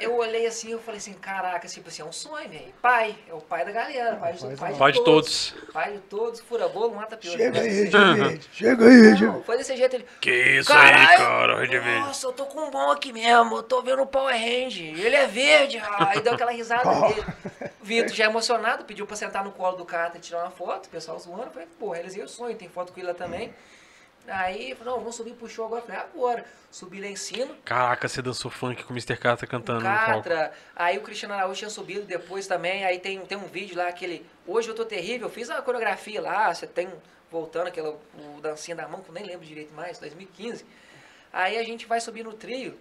eu 0.00 0.16
olhei 0.16 0.46
assim, 0.46 0.70
eu 0.70 0.78
falei 0.78 0.98
assim, 0.98 1.12
caraca, 1.14 1.66
tipo 1.68 1.88
assim, 1.88 2.02
é 2.02 2.04
um 2.04 2.12
sonho, 2.12 2.48
velho. 2.48 2.72
Pai, 2.80 3.16
é 3.28 3.34
o 3.34 3.40
pai 3.40 3.64
da 3.64 3.72
galera, 3.72 4.16
pai, 4.16 4.32
de, 4.32 4.40
Pai 4.40 4.56
pai, 4.56 4.72
de, 4.72 4.78
Pai 4.78 4.92
de 4.92 5.04
todos. 5.04 5.50
todos. 5.52 5.72
Pai 5.72 5.92
de 5.92 5.98
todos, 6.00 6.40
fura 6.40 6.68
bolo, 6.68 6.94
mata 6.94 7.16
pior. 7.16 7.36
Chega 7.36 7.60
aí, 7.60 7.86
gente. 7.90 8.50
Chega 8.52 8.84
aí, 8.86 9.02
Não, 9.10 9.16
gente. 9.16 9.44
foi 9.44 9.56
desse 9.58 9.76
jeito 9.76 9.96
ele. 9.96 10.06
Que 10.20 10.58
isso 10.58 10.68
Caralho, 10.68 10.98
aí, 10.98 11.16
cara. 11.16 11.60
Red 11.60 11.68
Verde. 11.68 11.98
Nossa, 12.00 12.26
eu 12.26 12.32
tô 12.32 12.46
com 12.46 12.60
um 12.60 12.70
bom 12.70 12.90
aqui 12.90 13.12
mesmo, 13.12 13.56
eu 13.56 13.62
tô 13.62 13.82
vendo 13.82 14.02
o 14.02 14.06
Power 14.06 14.34
Ranger, 14.34 14.98
ele 14.98 15.16
é 15.16 15.26
verde, 15.26 15.78
ah, 15.78 16.08
aí 16.10 16.20
deu 16.20 16.34
aquela 16.34 16.52
risada 16.52 16.88
dele. 17.08 17.24
O 17.80 17.84
Vitor 17.84 18.12
já 18.14 18.24
emocionado, 18.24 18.84
pediu 18.84 19.06
pra 19.06 19.16
sentar 19.16 19.44
no 19.44 19.52
colo 19.52 19.76
do 19.76 19.84
cara 19.84 20.12
e 20.16 20.18
tirar 20.18 20.42
uma 20.42 20.50
foto, 20.50 20.86
o 20.86 20.88
pessoal 20.88 21.18
zoando, 21.18 21.44
eu 21.44 21.50
falei, 21.50 21.68
pô, 21.78 21.90
realizei 21.92 22.22
o 22.22 22.28
sonho, 22.28 22.56
tem 22.56 22.68
foto 22.68 22.92
com 22.92 23.00
ele 23.00 23.08
lá 23.08 23.14
também. 23.14 23.54
Aí, 24.28 24.74
falou, 24.74 24.94
não, 24.94 25.00
vamos 25.00 25.16
subir 25.16 25.34
pro 25.34 25.48
show 25.48 25.66
agora, 25.66 25.82
eu 25.82 25.86
falei, 25.86 26.02
agora. 26.02 26.44
Subi 26.70 27.00
lá 27.00 27.06
em 27.06 27.16
cima, 27.16 27.54
Caraca, 27.64 28.06
você 28.06 28.20
dançou 28.20 28.50
funk 28.50 28.82
com 28.84 28.92
o 28.92 28.96
Mr. 28.96 29.16
Catra 29.16 29.46
cantando. 29.46 29.82
Catra, 29.82 30.52
aí 30.74 30.98
o 30.98 31.00
Cristiano 31.00 31.34
Araújo 31.34 31.58
tinha 31.58 31.70
subido 31.70 32.02
depois 32.02 32.46
também, 32.46 32.84
aí 32.84 32.98
tem, 32.98 33.18
tem 33.24 33.38
um 33.38 33.46
vídeo 33.46 33.76
lá, 33.76 33.88
aquele 33.88 34.26
Hoje 34.46 34.68
Eu 34.68 34.74
Tô 34.74 34.84
Terrível, 34.84 35.28
eu 35.28 35.32
fiz 35.32 35.48
uma 35.48 35.62
coreografia 35.62 36.20
lá, 36.20 36.52
você 36.52 36.66
tem, 36.66 36.90
voltando 37.30 37.68
aquela, 37.68 37.90
o 37.90 38.40
dancinha 38.42 38.76
da 38.76 38.86
mão, 38.86 39.00
que 39.00 39.08
eu 39.08 39.14
nem 39.14 39.24
lembro 39.24 39.46
direito 39.46 39.72
mais, 39.72 39.98
2015. 39.98 40.66
Aí 41.32 41.56
a 41.56 41.62
gente 41.62 41.86
vai 41.86 42.00
subir 42.00 42.24
no 42.24 42.34
trio, 42.34 42.76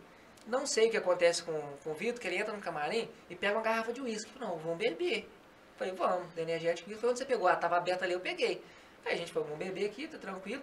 não 0.47 0.65
sei 0.65 0.87
o 0.87 0.91
que 0.91 0.97
acontece 0.97 1.43
com, 1.43 1.59
com 1.83 1.91
o 1.91 1.93
Vitor, 1.93 2.19
que 2.19 2.27
ele 2.27 2.37
entra 2.37 2.53
no 2.53 2.61
camarim 2.61 3.09
e 3.29 3.35
pega 3.35 3.53
uma 3.53 3.63
garrafa 3.63 3.91
de 3.91 4.01
uísque. 4.01 4.31
Não, 4.39 4.57
vamos 4.57 4.77
beber. 4.77 5.29
Falei, 5.77 5.93
vamos, 5.93 6.33
da 6.33 6.41
energético. 6.41 6.89
Ele 6.89 6.97
falou, 6.97 7.11
onde 7.11 7.19
você 7.19 7.25
pegou? 7.25 7.47
Ah, 7.47 7.55
tava 7.55 7.77
aberta 7.77 8.05
ali, 8.05 8.13
eu 8.13 8.19
peguei. 8.19 8.63
Aí 9.05 9.13
a 9.13 9.17
gente 9.17 9.31
falou, 9.31 9.49
vamos 9.49 9.63
beber 9.63 9.85
aqui, 9.85 10.07
tá 10.07 10.17
tranquilo. 10.17 10.61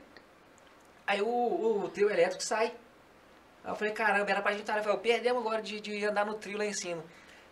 Aí 1.07 1.20
o, 1.23 1.27
o 1.85 1.89
trio 1.89 2.11
elétrico 2.11 2.43
sai. 2.43 2.73
Aí 3.65 3.70
eu 3.70 3.77
falei, 3.77 3.93
caramba, 3.93 4.31
era 4.31 4.43
pra 4.43 4.53
gente 4.53 4.62
estar. 4.62 4.77
Eu 4.77 4.83
falei, 4.83 4.99
perdemos 4.99 5.41
agora 5.41 5.62
de, 5.62 5.81
de 5.81 6.05
andar 6.05 6.24
no 6.27 6.35
trio 6.35 6.59
lá 6.59 6.65
em 6.65 6.73
cima. 6.73 7.03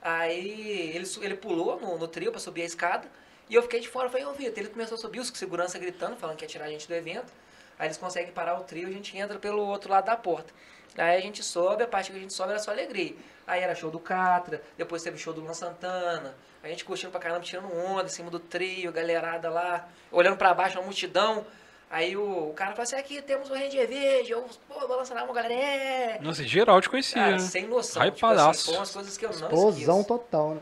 Aí 0.03 0.91
ele, 0.95 1.07
ele 1.21 1.35
pulou 1.37 1.79
no, 1.81 1.99
no 1.99 2.09
trio 2.09 2.31
pra 2.31 2.41
subir 2.41 2.63
a 2.63 2.67
escada. 2.67 3.09
E 3.49 3.55
eu 3.55 3.63
fiquei 3.63 3.81
de 3.81 3.89
fora. 3.89 4.07
Eu 4.07 4.11
falei, 4.11 4.27
ô 4.27 4.33
Vitor, 4.33 4.59
ele 4.59 4.69
começou 4.69 4.95
a 4.95 4.99
subir, 4.99 5.21
os 5.21 5.29
segurança 5.29 5.79
gritando, 5.79 6.17
falando 6.17 6.37
que 6.37 6.45
ia 6.45 6.49
tirar 6.49 6.67
a 6.67 6.71
gente 6.71 6.87
do 6.87 6.95
evento. 6.95 7.33
Aí 7.79 7.87
eles 7.87 7.97
conseguem 7.97 8.31
parar 8.33 8.61
o 8.61 8.65
trio 8.65 8.87
a 8.89 8.91
gente 8.91 9.17
entra 9.17 9.39
pelo 9.39 9.67
outro 9.67 9.91
lado 9.91 10.05
da 10.05 10.17
porta. 10.17 10.53
Aí 10.99 11.17
a 11.17 11.21
gente 11.21 11.43
sobe, 11.43 11.83
a 11.83 11.89
parte 11.89 12.11
que 12.11 12.17
a 12.17 12.21
gente 12.21 12.35
sobe 12.35 12.51
era 12.51 12.59
só 12.59 12.71
alegria. 12.71 13.15
Aí 13.47 13.63
era 13.63 13.75
show 13.75 13.91
do 13.91 13.99
Catra, 13.99 14.63
depois 14.77 15.03
teve 15.03 15.17
show 15.17 15.33
do 15.33 15.41
Luan 15.41 15.55
Santana. 15.55 16.35
A 16.63 16.69
gente 16.69 16.85
curtindo 16.85 17.11
pra 17.11 17.21
caramba, 17.21 17.41
tirando 17.41 17.73
onda 17.75 18.05
em 18.05 18.09
cima 18.09 18.31
do 18.31 18.39
trio, 18.39 18.93
galerada 18.93 19.49
lá, 19.49 19.89
olhando 20.13 20.37
pra 20.37 20.53
baixo, 20.53 20.79
uma 20.79 20.85
multidão. 20.85 21.47
Aí 21.91 22.17
o, 22.17 22.51
o 22.51 22.53
cara 22.55 22.71
falou 22.71 22.85
assim, 22.85 22.95
aqui 22.97 23.21
temos 23.21 23.51
o 23.51 23.55
Ranger 23.55 23.89
Verde, 23.89 24.31
eu, 24.31 24.47
pô, 24.69 24.87
balançando 24.87 25.21
a 25.21 25.25
mão, 25.27 25.35
galera, 25.35 25.53
é... 25.53 26.19
Nossa, 26.23 26.45
geral 26.45 26.81
te 26.81 26.89
conhecia. 26.89 27.21
Cara, 27.21 27.33
né? 27.33 27.39
sem 27.41 27.67
noção. 27.67 28.01
Tipo 28.05 28.15
Hypadaço. 28.17 28.49
assim, 28.61 28.65
foi 28.71 28.77
umas 28.79 28.91
coisas 28.93 29.19
que 29.19 29.25
eu 29.25 29.31
não 29.31 29.37
Explosão 29.37 29.71
esqueço. 30.01 30.05
total, 30.05 30.55
né? 30.55 30.61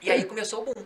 E 0.00 0.10
aí 0.10 0.24
começou 0.24 0.62
o 0.62 0.64
boom. 0.66 0.84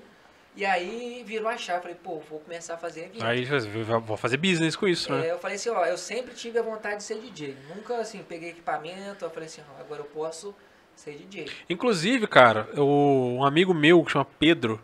E 0.57 0.65
aí 0.65 1.23
virou 1.27 1.49
a 1.49 1.57
chave. 1.59 1.83
Falei, 1.83 1.97
pô, 2.03 2.21
vou 2.31 2.41
começar 2.41 2.75
a 2.75 2.79
fazer 2.79 3.05
evento. 3.05 3.23
Aí 3.25 3.47
eu 3.47 4.01
vou 4.01 4.17
fazer 4.17 4.39
business 4.39 4.75
com 4.77 4.89
isso, 4.89 5.13
né? 5.13 5.29
É, 5.29 5.33
eu 5.33 5.39
falei 5.39 5.57
assim, 5.57 5.69
ó, 5.69 5.85
eu 5.85 5.99
sempre 5.99 6.35
tive 6.35 6.59
a 6.59 6.63
vontade 6.63 6.97
de 6.97 7.03
ser 7.05 7.17
DJ. 7.21 7.55
Nunca, 7.75 7.97
assim, 7.99 8.23
peguei 8.27 8.49
equipamento. 8.51 9.25
Eu 9.27 9.31
falei 9.31 9.47
assim, 9.47 9.61
ó, 9.77 9.81
agora 9.81 10.01
eu 10.01 10.07
posso 10.07 10.55
ser 10.97 11.13
DJ. 11.13 11.51
Inclusive, 11.69 12.27
cara, 12.27 12.67
o- 12.81 13.37
um 13.39 13.45
amigo 13.45 13.73
meu 13.75 14.03
que 14.05 14.13
chama 14.13 14.27
Pedro, 14.39 14.81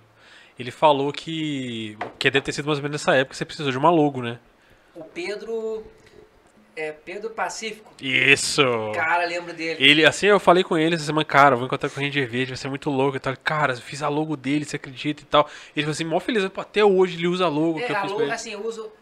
ele 0.59 0.71
falou 0.71 1.11
que. 1.13 1.97
Que 2.19 2.31
deve 2.31 2.45
ter 2.45 2.53
sido 2.53 2.67
mais 2.67 2.79
ou 2.79 2.83
menos 2.83 3.01
nessa 3.01 3.15
época 3.17 3.31
que 3.31 3.37
você 3.39 3.45
precisou 3.47 3.71
de 3.73 3.79
uma 3.79 3.91
logo, 3.91 4.23
né? 4.23 4.39
O 4.99 5.05
Pedro... 5.05 5.85
É, 6.77 6.93
Pedro 6.93 7.31
Pacífico. 7.31 7.93
Isso! 8.01 8.63
Cara, 8.95 9.25
lembro 9.27 9.53
dele. 9.53 9.77
Ele, 9.85 10.07
assim, 10.07 10.27
eu 10.27 10.39
falei 10.39 10.63
com 10.63 10.79
ele 10.79 10.95
essa 10.95 11.03
semana, 11.05 11.25
cara, 11.25 11.55
eu 11.55 11.59
vou 11.59 11.67
encontrar 11.67 11.89
com 11.91 11.99
o 12.01 12.05
Ranger 12.05 12.29
Verde, 12.29 12.53
vai 12.53 12.57
ser 12.57 12.69
muito 12.69 12.89
louco 12.89 13.17
e 13.17 13.21
tal. 13.21 13.35
Cara, 13.43 13.73
eu 13.73 13.79
fiz 13.79 14.01
a 14.01 14.09
logo 14.09 14.37
dele, 14.37 14.65
você 14.65 14.77
acredita 14.77 15.23
e 15.23 15.27
tal. 15.27 15.49
Ele 15.75 15.83
falou 15.85 15.91
assim, 15.93 16.05
mó 16.05 16.21
feliz, 16.21 16.47
pô, 16.51 16.61
até 16.61 16.85
hoje 16.85 17.17
ele 17.17 17.27
usa 17.27 17.47
a 17.47 17.49
logo 17.49 17.81
que 17.81 17.81
É, 17.81 17.91
eu 17.91 17.95
fiz 17.97 18.05
alô, 18.05 18.15
pra 18.17 18.25
ele. 18.27 18.33
assim, 18.33 18.53
eu 18.53 18.65
uso... 18.65 18.93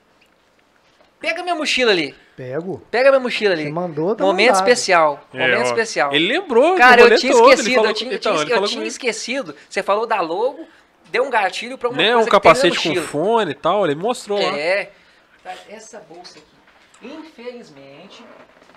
Pega 1.21 1.43
minha 1.43 1.55
mochila 1.55 1.91
ali. 1.93 2.15
Pego. 2.35 2.83
Pega 2.91 3.11
minha 3.11 3.21
mochila 3.21 3.53
ali. 3.53 3.65
Você 3.65 3.71
mandou, 3.71 4.15
tá 4.15 4.25
Momento 4.25 4.47
mandado. 4.53 4.69
especial. 4.69 5.29
É, 5.35 5.39
Momento 5.39 5.61
ó, 5.61 5.69
especial. 5.69 6.15
Ele 6.15 6.29
lembrou, 6.29 6.77
Cara, 6.77 7.01
eu 7.03 7.17
tinha 7.19 7.33
todo, 7.33 7.51
esquecido, 7.51 7.85
eu 7.87 7.93
tinha, 7.95 8.11
eu 8.13 8.17
então, 8.17 8.45
tinha- 8.45 8.81
eu 8.83 8.87
esquecido. 8.87 9.55
Você 9.69 9.83
falou 9.83 10.07
da 10.07 10.21
logo, 10.21 10.67
deu 11.11 11.25
um 11.25 11.31
gatilho 11.31 11.77
pra 11.77 11.89
uma 11.91 11.97
Né, 11.97 12.13
coisa 12.13 12.19
um 12.21 12.25
que 12.25 12.31
tem 12.31 12.33
na 12.39 12.41
capacete 12.41 12.89
com 12.89 12.95
fone 13.03 13.51
e 13.51 13.55
tal, 13.55 13.85
ele 13.87 13.95
mostrou 13.95 14.39
lá. 14.39 14.59
É. 14.59 14.91
Tá, 15.47 15.55
Essa 15.69 16.01
bolsa 16.01 16.41
aqui. 16.41 17.07
Infelizmente, 17.07 18.25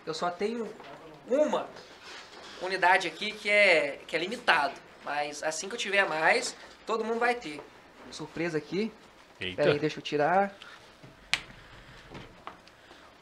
eu 0.05 0.13
só 0.13 0.29
tenho 0.29 0.71
uma 1.27 1.67
unidade 2.61 3.07
aqui 3.07 3.31
que 3.31 3.49
é, 3.49 3.97
que 4.05 4.15
é 4.15 4.19
limitado. 4.19 4.75
Mas 5.03 5.41
assim 5.41 5.67
que 5.67 5.73
eu 5.73 5.79
tiver 5.79 6.07
mais, 6.07 6.55
todo 6.85 7.03
mundo 7.03 7.17
vai 7.17 7.33
ter. 7.33 7.59
Surpresa 8.11 8.59
aqui. 8.59 8.91
Eita. 9.41 9.63
Pera 9.63 9.73
aí, 9.73 9.79
deixa 9.79 9.97
eu 9.97 10.03
tirar. 10.03 10.53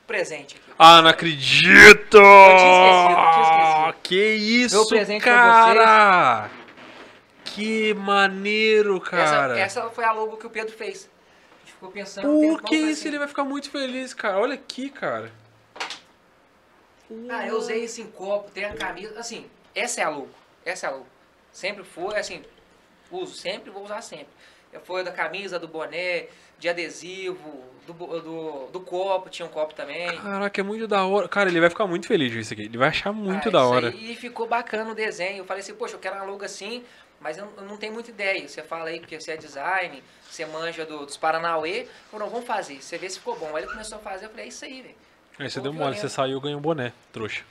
Presente 0.06 0.58
aqui. 0.58 0.74
Ah, 0.78 1.02
não 1.02 1.10
acredito! 1.10 2.18
esquecido, 2.18 2.20
eu 2.20 3.32
tinha 3.32 3.44
esquecido. 3.44 4.02
Que 4.04 4.26
isso, 4.34 4.76
Meu 4.76 4.88
presente 4.88 5.24
pra 5.24 5.34
cara! 5.34 6.52
Que 7.46 7.94
maneiro, 7.94 8.98
Essa, 8.98 9.10
cara! 9.10 9.58
essa 9.60 9.90
foi 9.90 10.04
a 10.04 10.12
logo 10.12 10.36
que 10.36 10.48
o 10.48 10.50
Pedro 10.50 10.76
fez. 10.76 11.10
Ficou 11.78 11.92
pensando. 11.92 12.58
que 12.64 12.76
isso? 12.76 13.02
assim, 13.02 13.08
Ele 13.10 13.20
vai 13.20 13.28
ficar 13.28 13.44
muito 13.44 13.70
feliz, 13.70 14.14
cara. 14.14 14.40
Olha 14.40 14.56
aqui, 14.56 14.90
cara. 14.90 15.32
Ah, 17.30 17.46
eu 17.48 17.58
usei 17.58 17.84
isso 17.84 18.02
em 18.02 18.08
copo, 18.08 18.52
tem 18.52 18.66
a 18.66 18.74
camisa. 18.74 19.18
Assim, 19.20 19.46
essa 19.74 20.02
é 20.02 20.04
a 20.04 20.10
logo. 20.10 20.30
Essa 20.66 20.88
é 20.88 20.90
a 20.90 20.94
logo. 20.94 21.06
Sempre 21.52 21.84
foi, 21.84 22.18
assim. 22.18 22.44
Uso, 23.12 23.34
sempre 23.36 23.70
vou 23.70 23.84
usar 23.84 24.02
sempre. 24.02 24.28
Foi 24.84 25.04
da 25.04 25.12
camisa, 25.12 25.58
do 25.58 25.68
boné, 25.68 26.28
de 26.60 26.68
adesivo, 26.68 27.64
do, 27.88 27.94
do, 27.94 28.68
do 28.72 28.80
copo, 28.82 29.30
tinha 29.30 29.46
um 29.46 29.50
copo 29.50 29.74
também. 29.74 30.18
Caraca, 30.18 30.60
é 30.60 30.64
muito 30.64 30.88
da 30.88 31.06
hora. 31.06 31.28
Cara, 31.30 31.50
ele 31.50 31.60
vai 31.62 31.70
ficar 31.70 31.88
muito 31.88 32.06
feliz 32.08 32.34
com 32.34 32.40
isso 32.40 32.54
aqui. 32.54 32.64
Ele 32.64 32.78
vai 32.78 32.90
achar 32.90 33.14
muito 33.14 33.48
Ah, 33.48 33.52
da 33.52 33.66
hora. 33.66 33.88
aí, 33.90 34.12
e 34.12 34.16
ficou 34.16 34.46
bacana 34.46 34.92
o 34.92 34.96
desenho. 34.96 35.38
Eu 35.38 35.46
falei 35.46 35.62
assim, 35.62 35.74
poxa, 35.74 35.96
eu 35.96 36.00
quero 36.00 36.16
uma 36.16 36.26
logo 36.26 36.44
assim, 36.44 36.84
mas 37.20 37.38
eu, 37.38 37.48
eu 37.58 37.64
não 37.64 37.78
tenho 37.78 37.94
muita 37.94 38.10
ideia. 38.12 38.48
Você 38.48 38.62
fala 38.62 38.90
aí 38.90 39.00
porque 39.00 39.20
você 39.20 39.32
é 39.32 39.38
design, 39.38 40.04
você 40.30 40.46
manja 40.46 40.86
do- 40.86 41.06
dos 41.06 41.18
Paranauê. 41.18 41.88
Falou, 42.12 42.26
não, 42.26 42.32
vamos 42.34 42.48
fazer. 42.48 42.82
Você 42.82 42.98
vê 42.98 43.10
se 43.10 43.20
ficou 43.20 43.36
bom. 43.38 43.56
Aí 43.56 43.64
ele 43.64 43.72
começou 43.72 43.98
a 43.98 44.02
fazer, 44.02 44.26
eu 44.26 44.30
falei, 44.30 44.46
é 44.46 44.48
isso 44.50 44.64
aí, 44.66 44.82
velho. 44.82 44.96
Aí 45.40 45.50
você 45.50 45.60
deu 45.60 45.72
mole, 45.74 45.96
você 45.98 46.10
saiu 46.10 46.38
e 46.38 46.42
ganhou 46.42 46.58
um 46.60 46.62
boné, 46.62 46.92
trouxa. 47.14 47.44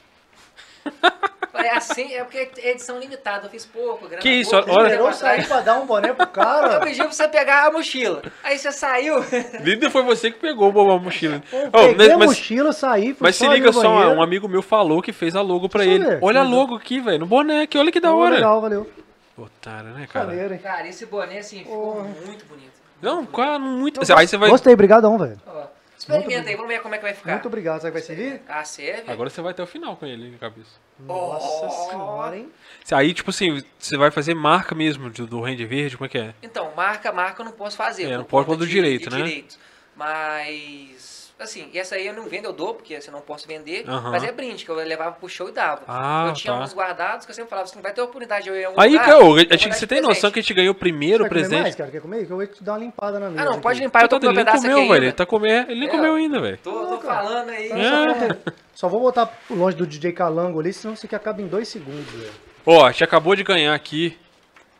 Falei, 1.53 1.71
assim, 1.71 2.13
é 2.15 2.23
porque 2.23 2.37
é 2.61 2.71
edição 2.73 2.99
limitada, 3.01 3.47
eu 3.47 3.51
fiz 3.51 3.65
pouco. 3.65 4.07
grana 4.07 4.21
Que 4.21 4.29
isso, 4.29 4.51
pouca, 4.51 4.71
olha- 4.73 5.13
sair 5.15 5.31
atrás. 5.41 5.47
pra 5.49 5.61
dar 5.63 5.75
um 5.81 5.87
boné 5.87 6.13
pro 6.13 6.25
Eu 6.25 6.29
cara. 6.31 6.81
pedi 6.81 6.97
pra 6.99 7.11
você 7.11 7.27
pegar 7.29 7.67
a 7.69 7.71
mochila. 7.73 8.23
Aí 8.45 8.59
você 8.59 8.71
saiu. 8.71 9.17
Líder 9.65 9.89
foi 9.91 10.03
você 10.03 10.31
que 10.31 10.39
pegou 10.39 10.69
a 10.69 10.99
mochila. 10.99 11.43
Eu 11.51 11.69
Oh, 11.69 11.89
peguei 11.89 12.11
a 12.13 12.19
mas, 12.19 12.29
mochila, 12.29 12.73
saí, 12.75 13.15
fui 13.15 13.17
mas 13.21 13.37
se 13.37 13.49
liga 13.49 13.73
só, 13.73 13.83
banheiro. 13.83 14.11
um 14.19 14.23
amigo 14.23 14.47
meu 14.47 14.61
falou 14.61 15.01
que 15.01 15.15
fez 15.15 15.35
a 15.35 15.41
logo 15.41 15.67
pra 15.67 15.83
Deixa 15.83 15.97
eu 15.99 16.05
ele. 16.07 16.17
ver. 16.17 16.19
Olha 16.23 16.41
a 16.41 16.45
logo 16.45 16.75
aqui, 16.77 17.01
velho, 17.01 17.21
no 17.21 17.27
boné 17.27 17.63
aqui, 17.63 17.79
olha 17.79 17.91
que 17.91 18.01
da 18.01 18.13
hora. 18.15 18.35
Legal, 18.35 18.61
valeu. 18.61 18.91
Otário, 19.37 19.91
né, 19.91 20.07
cara? 20.07 20.27
Maneiro, 20.27 20.55
hein? 20.55 20.61
Cara, 20.61 20.89
esse 20.89 21.05
boné 21.07 21.39
assim 21.39 21.59
ficou 21.59 22.03
muito 22.03 22.45
bonito. 22.47 22.73
Não, 23.03 23.17
Muito 23.17 23.33
cara, 23.33 23.59
muito. 23.59 24.01
Eu 24.03 24.17
Aí 24.17 24.27
você 24.27 24.37
vai. 24.39 24.49
Gostei, 24.49 24.75
brigadão, 24.75 25.19
velho. 25.19 25.39
Ó, 25.47 25.67
experimenta 25.99 26.49
aí, 26.49 26.57
vamos 26.57 26.69
ver 26.71 26.81
como 26.81 26.95
é 26.95 26.99
que 26.99 27.05
vai 27.05 27.13
ficar. 27.13 27.33
Muito 27.33 27.47
obrigado. 27.47 27.83
O 27.83 27.85
que 27.85 27.91
vai 27.91 28.01
servir? 28.01 28.41
Ah, 28.49 28.65
serve? 28.65 29.11
Agora 29.13 29.29
você 29.29 29.43
vai 29.43 29.51
até 29.53 29.63
o 29.63 29.67
final 29.67 29.95
com 29.97 30.07
ele 30.07 30.35
cabeça. 30.39 30.71
Nossa 30.99 31.67
Oh. 31.67 31.91
senhora, 31.91 32.37
hein? 32.39 32.51
Aí, 32.91 33.13
tipo 33.13 33.29
assim, 33.29 33.63
você 33.79 33.99
vai 33.99 34.11
fazer 34.11 34.35
marca 34.35 34.75
mesmo 34.75 35.11
do, 35.11 35.27
do 35.27 35.43
Rende 35.43 35.67
Verde, 35.67 35.97
como 35.99 36.07
é 36.07 36.09
que 36.09 36.17
é? 36.19 36.35
Então, 36.43 36.73
marca, 36.75 37.13
marca 37.13 37.43
eu 37.43 37.45
não 37.45 37.53
posso 37.53 37.77
fazer. 37.77 38.05
É, 38.11 38.17
não 38.17 38.25
pode 38.25 38.47
pôr 38.47 38.57
do 38.57 38.67
direito, 38.67 39.11
né? 39.11 39.19
direitos. 39.19 39.59
Mas, 39.95 41.16
assim, 41.39 41.71
essa 41.75 41.95
aí 41.95 42.07
eu 42.07 42.15
não 42.15 42.29
vendo, 42.29 42.47
eu 42.47 42.53
dou, 42.53 42.75
porque 42.75 42.95
assim, 42.95 43.09
eu 43.09 43.13
não 43.13 43.21
posso 43.21 43.47
vender. 43.47 43.85
Mas 43.87 44.23
é 44.25 44.33
brinde, 44.33 44.65
que 44.65 44.71
eu 44.71 44.75
levava 44.77 45.13
pro 45.13 45.29
show 45.29 45.49
e 45.49 45.53
dava. 45.53 45.83
Ah, 45.87 46.27
eu 46.29 46.35
tinha 46.35 46.55
tá. 46.55 46.61
uns 46.61 46.75
guardados 46.75 47.27
que 47.27 47.31
eu 47.31 47.35
sempre 47.35 47.51
falava, 47.51 47.69
você 47.69 47.77
não 47.77 47.83
vai 47.83 47.93
ter 47.93 48.01
oportunidade 48.01 48.45
de 48.45 48.51
eu 48.51 48.57
ir 48.57 48.63
em 48.63 48.65
algum 48.65 48.81
Aí, 48.81 48.93
lugar, 48.93 49.11
eu 49.11 49.39
eu 49.39 49.47
que 49.47 49.73
você 49.73 49.87
tem 49.87 50.01
noção 50.01 50.31
que 50.31 50.39
a 50.39 50.43
gente 50.43 50.55
ganhou 50.55 50.73
o 50.73 50.79
primeiro 50.79 51.19
comer 51.19 51.29
presente. 51.31 51.63
mais, 51.63 51.75
cara? 51.75 51.91
Quer 51.91 52.01
comer? 52.01 52.27
Que 52.27 52.33
eu 52.33 52.37
vou 52.37 52.47
te 52.47 52.63
dar 52.63 52.73
uma 52.73 52.79
limpada 52.79 53.19
na 53.19 53.29
mesa. 53.31 53.43
Ah, 53.43 53.45
não, 53.45 53.53
aqui. 53.53 53.63
pode 53.63 53.81
limpar, 53.81 54.03
eu 54.03 54.09
tô 54.09 54.19
com 54.21 54.27
ele 54.27 54.35
nem 54.35 54.45
pedaço 54.45 54.63
comeu, 54.63 54.79
aqui 54.79 54.89
velho. 54.89 54.99
Ele 54.99 55.07
ainda. 55.07 55.17
tá 55.17 55.27
comendo. 55.27 55.71
Ele 55.71 55.81
nem 55.81 55.89
É, 55.89 55.93
comeu 55.93 56.15
ainda, 56.15 56.41
velho. 56.41 56.59
Tô, 56.63 56.87
tô 56.87 57.01
falando 57.01 57.51
aí. 57.51 57.71
É. 57.71 58.37
só, 58.75 58.89
vou, 58.89 59.01
botar 59.01 59.31
longe 59.51 59.77
do 59.77 59.87
DJ 59.87 60.13
Calango 60.13 60.61
ali, 60.61 60.73
senão 60.73 60.95
isso 60.95 61.07
aqui 61.07 61.15
acaba 61.15 61.41
em 61.43 61.47
dois 61.47 61.69
segundos, 61.69 62.11
velho. 62.13 62.33
Ó, 62.65 62.85
a 62.85 62.91
gente 62.91 63.05
acabou 63.05 63.37
de 63.37 63.45
ganhar 63.45 63.75
aqui 63.75 64.17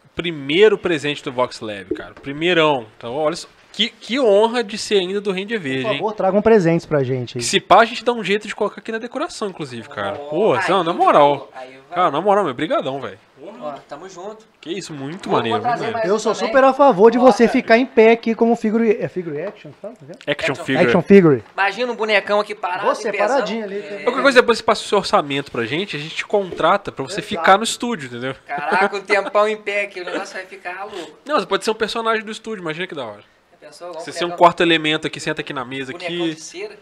o 0.05 0.09
primeiro 0.17 0.79
presente 0.79 1.23
do 1.23 1.33
Vox 1.33 1.61
Lab, 1.61 1.95
cara. 1.95 2.15
Primeirão. 2.15 2.87
Então, 2.97 3.15
olha 3.15 3.37
só. 3.37 3.49
Que, 3.77 3.91
que 3.91 4.19
honra 4.19 4.65
de 4.65 4.79
ser 4.79 4.97
ainda 5.01 5.21
do 5.21 5.31
Rende 5.31 5.55
Por 5.55 5.63
Verde, 5.63 5.87
hein? 5.87 5.99
favor, 5.99 6.13
tragam 6.15 6.41
presentes 6.41 6.87
pra 6.87 7.05
gente 7.05 7.37
aí. 7.37 7.45
Se 7.45 7.61
pá, 7.61 7.83
a 7.83 7.85
gente 7.85 8.03
dá 8.03 8.11
um 8.13 8.25
jeito 8.25 8.49
de 8.49 8.55
colocar 8.57 8.81
aqui 8.81 8.91
na 8.91 8.97
decoração, 8.97 9.49
inclusive, 9.49 9.87
cara. 9.91 10.19
Ó, 10.19 10.31
Pô, 10.31 10.55
aí 10.55 10.65
não, 10.71 10.83
na 10.83 10.95
moral. 10.95 11.51
aí. 11.55 11.77
Cara, 11.95 12.11
na 12.11 12.21
moral, 12.23 12.45
meu, 12.45 12.55
brigadão, 12.55 12.99
velho. 13.03 13.19
Ó, 13.61 13.73
tamo 13.87 14.09
junto. 14.09 14.47
Que 14.63 14.71
isso, 14.71 14.93
muito 14.95 15.29
Vou- 15.29 15.39
maneiro. 15.39 15.59
muito 15.63 15.79
maneiro. 15.79 16.09
Eu 16.09 16.19
sou 16.19 16.35
também. 16.35 16.49
super 16.49 16.65
a 16.65 16.73
favor 16.73 17.11
de 17.11 17.19
Ó, 17.19 17.21
você 17.21 17.45
cara. 17.45 17.53
ficar 17.53 17.77
em 17.79 17.85
pé 17.87 18.13
aqui 18.13 18.35
como 18.35 18.57
figure... 18.57 18.97
É 18.99 19.09
figure 19.09 19.41
action? 19.43 19.71
Fala, 19.81 19.95
tá? 19.95 20.15
Action 20.27 20.53
Action 20.53 20.65
figure. 20.65 20.85
Action 20.87 21.03
figure. 21.03 21.45
Imagina 21.53 21.93
um 21.93 21.97
bonecão 21.97 22.41
aqui 22.41 22.55
parado. 22.55 22.87
Você, 22.87 23.11
pezão. 23.13 23.29
paradinho 23.29 23.65
ali. 23.65 23.79
É. 23.79 24.01
Qualquer 24.05 24.23
coisa, 24.23 24.41
depois 24.41 24.57
você 24.59 24.65
passa 24.65 24.83
o 24.83 24.85
seu 24.87 24.99
orçamento 24.99 25.53
pra 25.53 25.67
gente, 25.67 25.97
a 25.97 25.99
gente 25.99 26.17
te 26.17 26.25
contrata 26.27 26.91
pra 26.91 27.05
você 27.05 27.21
Exato. 27.21 27.29
ficar 27.29 27.59
no 27.59 27.65
estúdio, 27.65 28.07
entendeu? 28.09 28.35
Caraca, 28.47 28.97
um 28.97 29.01
tempão 29.03 29.47
em 29.47 29.57
pé 29.59 29.83
aqui, 29.85 30.01
o 30.01 30.05
negócio 30.05 30.35
vai 30.35 30.47
ficar 30.47 30.85
louco. 30.85 31.13
Não, 31.27 31.39
você 31.39 31.47
pode 31.47 31.63
ser 31.65 31.71
um 31.71 31.75
personagem 31.75 32.25
do 32.25 32.33
estúdio, 32.33 32.63
imagina 32.63 32.87
que 32.87 32.95
da 32.95 33.05
hora. 33.05 33.36
Pensou? 33.67 33.89
Vamos 33.89 34.05
Você 34.05 34.13
ser 34.13 34.25
um 34.25 34.31
quarto 34.31 34.63
elemento 34.63 35.07
aqui, 35.07 35.19
senta 35.19 35.41
aqui 35.41 35.53
na 35.53 35.65
mesa 35.65 35.93
bonecão 35.93 36.25
aqui. 36.27 36.79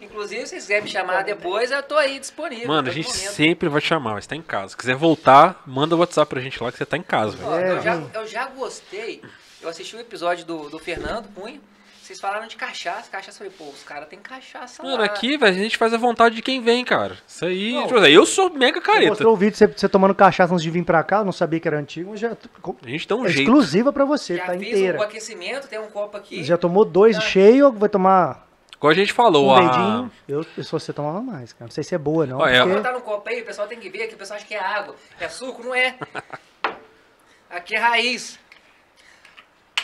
Inclusive, 0.00 0.42
se 0.42 0.48
vocês 0.48 0.62
quiserem 0.62 0.84
me 0.84 0.90
chamar 0.90 1.24
depois, 1.24 1.70
eu 1.70 1.82
tô 1.82 1.96
aí 1.96 2.20
disponível. 2.20 2.68
Mano, 2.68 2.88
a 2.88 2.92
gente 2.92 3.06
momento. 3.08 3.32
sempre 3.32 3.68
vai 3.68 3.80
te 3.80 3.88
chamar, 3.88 4.12
mas 4.12 4.26
tá 4.26 4.36
em 4.36 4.42
casa. 4.42 4.68
Se 4.68 4.76
quiser 4.76 4.94
voltar, 4.94 5.62
manda 5.66 5.96
o 5.96 5.98
WhatsApp 5.98 6.28
pra 6.28 6.40
gente 6.40 6.62
lá 6.62 6.70
que 6.70 6.78
você 6.78 6.86
tá 6.86 6.96
em 6.96 7.02
casa, 7.02 7.36
velho. 7.36 7.48
Ó, 7.48 7.58
É, 7.58 7.70
eu, 7.72 7.82
já, 7.82 8.02
eu 8.14 8.26
já 8.26 8.46
gostei. 8.46 9.22
Eu 9.62 9.68
assisti 9.68 9.96
o 9.96 10.00
episódio 10.00 10.44
do, 10.44 10.68
do 10.68 10.78
Fernando 10.78 11.28
Cunha. 11.34 11.60
Vocês 12.04 12.20
falaram 12.20 12.46
de 12.46 12.54
cachaça. 12.54 13.10
Cachaça, 13.10 13.42
eu 13.42 13.50
falei, 13.50 13.52
pô, 13.56 13.64
os 13.74 13.82
caras 13.82 14.06
têm 14.08 14.18
cachaça 14.18 14.82
Mano, 14.82 14.98
lá. 14.98 15.04
aqui, 15.06 15.38
velho, 15.38 15.56
a 15.56 15.58
gente 15.58 15.78
faz 15.78 15.94
a 15.94 15.96
vontade 15.96 16.34
de 16.34 16.42
quem 16.42 16.60
vem, 16.60 16.84
cara. 16.84 17.16
Isso 17.26 17.46
aí. 17.46 17.72
Não. 17.72 17.86
tipo 17.86 17.98
assim, 17.98 18.10
eu 18.10 18.26
sou 18.26 18.50
mega 18.50 18.78
careta. 18.78 19.08
mostrou 19.08 19.32
o 19.32 19.36
vídeo 19.36 19.52
de 19.52 19.58
você, 19.58 19.66
você 19.66 19.88
tomando 19.88 20.14
cachaça 20.14 20.52
antes 20.52 20.62
de 20.62 20.70
vir 20.70 20.84
pra 20.84 21.02
cá, 21.02 21.20
eu 21.20 21.24
não 21.24 21.32
sabia 21.32 21.58
que 21.58 21.66
era 21.66 21.78
antigo, 21.78 22.10
mas 22.10 22.20
já 22.20 22.32
A 22.32 22.88
gente 22.88 23.08
dá 23.08 23.16
um 23.16 23.24
é 23.24 23.28
jeito. 23.28 23.40
exclusiva 23.48 23.90
pra 23.90 24.04
você, 24.04 24.36
Já 24.36 24.44
tá 24.44 24.52
fiz 24.52 24.68
inteira. 24.68 24.98
o 24.98 25.02
aquecimento, 25.02 25.66
tem 25.66 25.78
um 25.78 25.88
copo 25.88 26.14
aqui. 26.18 26.44
Já 26.44 26.58
tomou 26.58 26.84
dois 26.84 27.16
Tá. 27.16 27.22
cheio 27.22 27.66
ou 27.68 27.72
vai 27.72 27.88
tomar 27.88 28.46
Igual 28.76 28.90
a 28.90 28.94
gente 28.94 29.14
falou, 29.14 29.46
um 29.46 29.54
a... 29.54 29.60
dedinho? 29.60 30.12
Eu, 30.28 30.42
se 30.62 30.70
você 30.70 30.92
tomava 30.92 31.22
mais, 31.22 31.54
cara. 31.54 31.64
Não 31.64 31.70
sei 31.70 31.82
se 31.82 31.94
é 31.94 31.98
boa, 31.98 32.26
não. 32.26 32.36
Ó, 32.40 32.46
é- 32.46 32.60
porque- 32.60 32.74
botar 32.76 32.92
no 32.92 33.00
copo 33.00 33.26
aí, 33.30 33.40
o 33.40 33.44
pessoal 33.46 33.66
tem 33.66 33.80
que 33.80 33.88
ver 33.88 34.08
que 34.08 34.14
o 34.14 34.18
pessoal 34.18 34.36
acha 34.36 34.46
que 34.46 34.54
é 34.54 34.60
água. 34.62 34.94
É 35.18 35.26
suco, 35.26 35.62
não 35.64 35.74
é. 35.74 35.94
Aqui 37.48 37.74
é 37.74 37.78
raiz. 37.78 38.38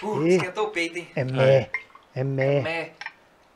Uh, 0.02 0.26
Ih. 0.26 0.36
esquentou 0.36 0.66
o 0.66 0.70
peito, 0.70 0.98
hein? 0.98 1.09
É 1.16 1.24
mé. 1.24 1.70
É 2.15 2.24
mé. 2.24 2.61
Mé. 2.61 2.91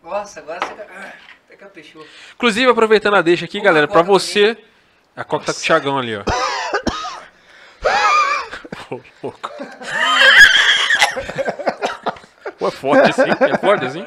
Nossa, 0.03 0.41
agora 0.41 0.61
você... 0.61 0.73
Ah, 0.83 1.13
até 1.47 1.57
caprichou. 1.57 2.07
Inclusive, 2.35 2.71
aproveitando 2.71 3.17
a 3.17 3.23
deixa 3.23 3.45
aqui, 3.45 3.59
Uma 3.59 3.65
galera, 3.65 3.89
pra 3.89 4.03
você. 4.03 4.57
A 5.17 5.25
Coca 5.25 5.47
tá 5.47 5.53
com 5.53 5.59
o 5.59 5.63
Thiagão 5.63 5.99
ali, 5.99 6.17
ó. 6.17 6.23
Ô, 8.91 9.01
louco. 9.23 9.51
Pô, 12.59 12.69
é 12.69 12.71
forte 12.71 13.11
assim? 13.11 13.31
É 13.31 13.59
forte 13.59 13.85
assim? 13.87 14.07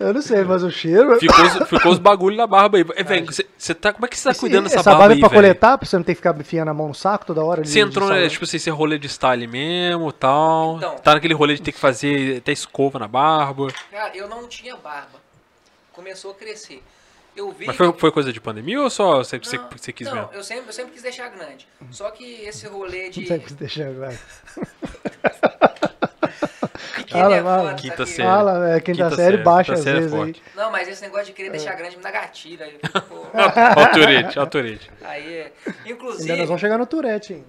Eu 0.00 0.14
não 0.14 0.22
sei, 0.22 0.42
mas 0.44 0.62
o 0.62 0.70
cheiro. 0.70 1.20
Ficou, 1.20 1.44
os- 1.44 1.68
ficou 1.68 1.92
os 1.92 1.98
bagulho 1.98 2.34
na 2.34 2.46
barba 2.46 2.78
aí. 2.78 2.84
É, 2.96 3.02
velho, 3.04 3.26
você 3.26 3.46
você 3.58 3.74
tá. 3.74 3.92
Como 3.92 4.06
é 4.06 4.08
que 4.08 4.16
você 4.16 4.24
tá 4.24 4.30
Esse- 4.30 4.40
cuidando 4.40 4.62
dessa 4.64 4.76
essa 4.80 4.84
barba 4.90 5.00
barba 5.00 5.12
é 5.12 5.16
aí, 5.16 5.20
pra 5.20 5.28
velho? 5.28 5.42
coletar, 5.42 5.76
pra 5.76 5.86
você 5.86 5.96
não 5.96 6.02
ter 6.02 6.12
que 6.12 6.16
ficar 6.16 6.34
enfiando 6.40 6.68
a 6.70 6.74
mão 6.74 6.88
no 6.88 6.94
saco 6.94 7.26
toda 7.26 7.44
hora. 7.44 7.62
Você 7.62 7.80
entrou, 7.80 8.08
né, 8.08 8.26
tipo 8.30 8.44
assim, 8.44 8.58
você 8.58 8.70
rolê 8.70 8.98
de 8.98 9.06
style 9.10 9.46
mesmo 9.46 10.10
tal. 10.10 10.78
Então. 10.78 10.96
Tá 10.96 11.12
naquele 11.14 11.34
rolê 11.34 11.54
de 11.54 11.60
ter 11.60 11.72
que 11.72 11.78
fazer 11.78 12.38
até 12.38 12.50
escova 12.50 12.98
na 12.98 13.06
barba. 13.06 13.68
Cara, 13.90 14.16
eu 14.16 14.26
não 14.26 14.48
tinha 14.48 14.74
barba. 14.76 15.20
Começou 15.92 16.30
a 16.30 16.34
crescer. 16.34 16.82
Eu 17.36 17.52
vi... 17.52 17.66
Mas 17.66 17.76
foi, 17.76 17.92
foi 17.92 18.10
coisa 18.10 18.32
de 18.32 18.40
pandemia 18.40 18.80
ou 18.80 18.88
só 18.90 19.18
você, 19.18 19.38
você, 19.38 19.58
Não, 19.58 19.68
você 19.70 19.92
quis 19.92 20.06
não, 20.08 20.14
mesmo? 20.14 20.30
eu 20.32 20.42
sempre, 20.42 20.68
eu 20.68 20.72
sempre 20.72 20.92
quis 20.92 21.02
deixar 21.02 21.28
grande. 21.28 21.68
Só 21.90 22.10
que 22.10 22.24
esse 22.24 22.66
rolê 22.66 23.10
de... 23.10 23.20
O 23.32 23.40
que 23.40 23.52
deixar 23.54 23.86
agora. 23.88 24.18
pequeno 26.48 27.20
Fala, 27.22 27.36
é 27.36 27.42
fala. 27.42 27.62
foda, 27.70 27.74
Quinta 27.74 27.96
sabe? 27.96 28.10
série. 28.10 28.28
Fala, 28.28 28.68
é, 28.70 28.80
quinta, 28.80 28.92
Quinta 29.04 29.16
série 29.16 29.30
série, 29.32 29.42
baixa 29.42 29.74
quinta 29.74 29.78
às 29.78 29.84
série 29.84 29.98
é 29.98 30.08
vezes. 30.08 30.42
Não, 30.54 30.70
mas 30.70 30.88
esse 30.88 31.02
negócio 31.02 31.26
de 31.26 31.32
querer 31.32 31.50
deixar 31.50 31.74
grande 31.74 31.96
me 31.96 32.02
dá 32.02 32.10
gatilho. 32.10 32.62
Aí, 32.64 32.74
eu 32.74 32.80
fico, 32.80 33.00
pô, 33.02 33.26
Autorite, 33.80 34.38
autorite. 34.38 34.90
aí 35.02 35.34
é... 35.34 35.52
Inclusive... 35.86 36.24
Ainda 36.30 36.36
nós 36.42 36.48
vamos 36.48 36.60
chegar 36.60 36.78
no 36.78 36.86
Tourette 36.86 37.34
ainda. 37.34 37.46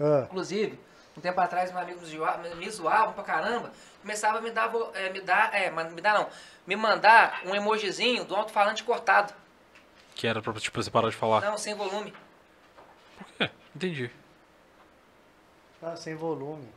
Ah, 0.00 0.24
Inclusive, 0.24 0.78
um 1.16 1.20
tempo 1.20 1.40
atrás, 1.40 1.70
meus 1.72 1.82
amigos 1.82 2.10
me 2.56 2.70
zoavam, 2.70 3.12
pra 3.12 3.22
caramba, 3.22 3.70
começava 4.00 4.38
a 4.38 4.40
me 4.40 4.50
dar, 4.50 4.72
é, 4.94 5.10
me 5.10 5.20
dar, 5.20 5.54
é, 5.54 5.70
mas 5.70 5.92
me 5.92 6.00
dar 6.00 6.14
não, 6.14 6.26
me 6.66 6.74
mandar 6.76 7.40
um 7.46 7.54
emojizinho 7.54 8.24
do 8.24 8.34
alto-falante 8.34 8.82
cortado. 8.82 9.32
Que 10.14 10.26
era 10.26 10.42
pra 10.42 10.52
tipo, 10.54 10.82
você 10.82 10.90
parar 10.90 11.08
de 11.08 11.16
falar. 11.16 11.40
Não, 11.40 11.56
sem 11.56 11.74
volume. 11.74 12.12
É, 13.40 13.48
entendi. 13.74 14.10
ah, 15.82 15.96
sem 15.96 16.14
volume. 16.14 16.68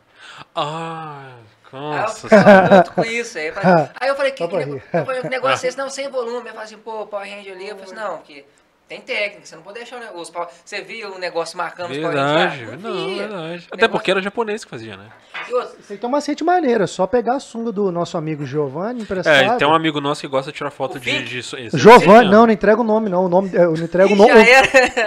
Ah, 0.55 1.31
eu 1.73 1.79
nossa. 1.79 2.29
ficava 2.29 2.83
puto 2.83 2.93
com 2.93 3.03
isso. 3.05 3.37
Aí 3.37 3.47
eu 3.47 3.53
falei, 3.53 3.89
aí 3.99 4.07
eu 4.09 4.15
falei 4.15 4.31
que, 4.31 4.47
que, 4.47 4.55
nego- 4.57 4.81
eu 4.93 5.05
falei, 5.05 5.21
que 5.21 5.29
negócio 5.29 5.65
é 5.65 5.69
esse? 5.69 5.77
Não, 5.79 5.89
sem 5.89 6.09
volume. 6.09 6.47
Eu 6.49 6.53
falei 6.53 6.63
assim, 6.63 6.77
pô, 6.77 7.05
Power 7.07 7.29
Ranger 7.29 7.53
ali. 7.53 7.67
Eu 7.67 7.75
falei 7.77 7.83
assim, 7.83 7.95
não, 7.95 8.17
porque 8.17 8.45
tem 8.87 9.01
técnica, 9.01 9.45
você 9.45 9.55
não 9.55 9.63
pode 9.63 9.79
deixar 9.79 9.97
o 9.97 9.99
negócio. 9.99 10.31
Power- 10.33 10.49
Você 10.63 10.81
via 10.81 11.09
o 11.09 11.17
negócio 11.17 11.57
marcando 11.57 11.91
os 11.91 11.97
Power 11.97 12.13
Verdade, 12.13 12.63
Rangers? 12.65 12.71
Ah, 12.85 12.87
não, 12.87 13.15
verdade. 13.17 13.67
Até 13.67 13.75
negócio- 13.77 13.89
porque 13.89 14.11
era 14.11 14.21
japonês 14.21 14.63
que 14.63 14.69
fazia, 14.69 14.95
né? 14.95 15.09
E 15.49 15.93
aí 15.93 15.97
tem 15.97 16.07
uma 16.09 16.17
macete 16.17 16.43
maneira, 16.43 16.87
só 16.87 17.05
pegar 17.07 17.35
a 17.35 17.39
sunga 17.39 17.71
do 17.71 17.91
nosso 17.91 18.17
amigo 18.17 18.45
Giovanni 18.45 19.01
emprestado. 19.03 19.53
É, 19.53 19.57
tem 19.57 19.67
um 19.67 19.73
amigo 19.73 19.99
nosso 20.01 20.21
que 20.21 20.27
gosta 20.27 20.51
de 20.51 20.57
tirar 20.57 20.71
foto 20.71 20.95
O 20.97 20.99
de. 20.99 21.23
De, 21.23 21.39
isso- 21.39 21.57
isso. 21.57 21.77
Giovanni, 21.77 22.29
não, 22.29 22.45
não 22.45 22.53
entrega 22.53 22.81
o 22.81 22.83
nome, 22.83 23.09
não. 23.09 23.25
O 23.25 23.29
nome, 23.29 23.49
eu 23.53 23.73
não 23.73 23.83
entrego 23.85 24.13
o 24.13 24.15
nome. 24.17 24.31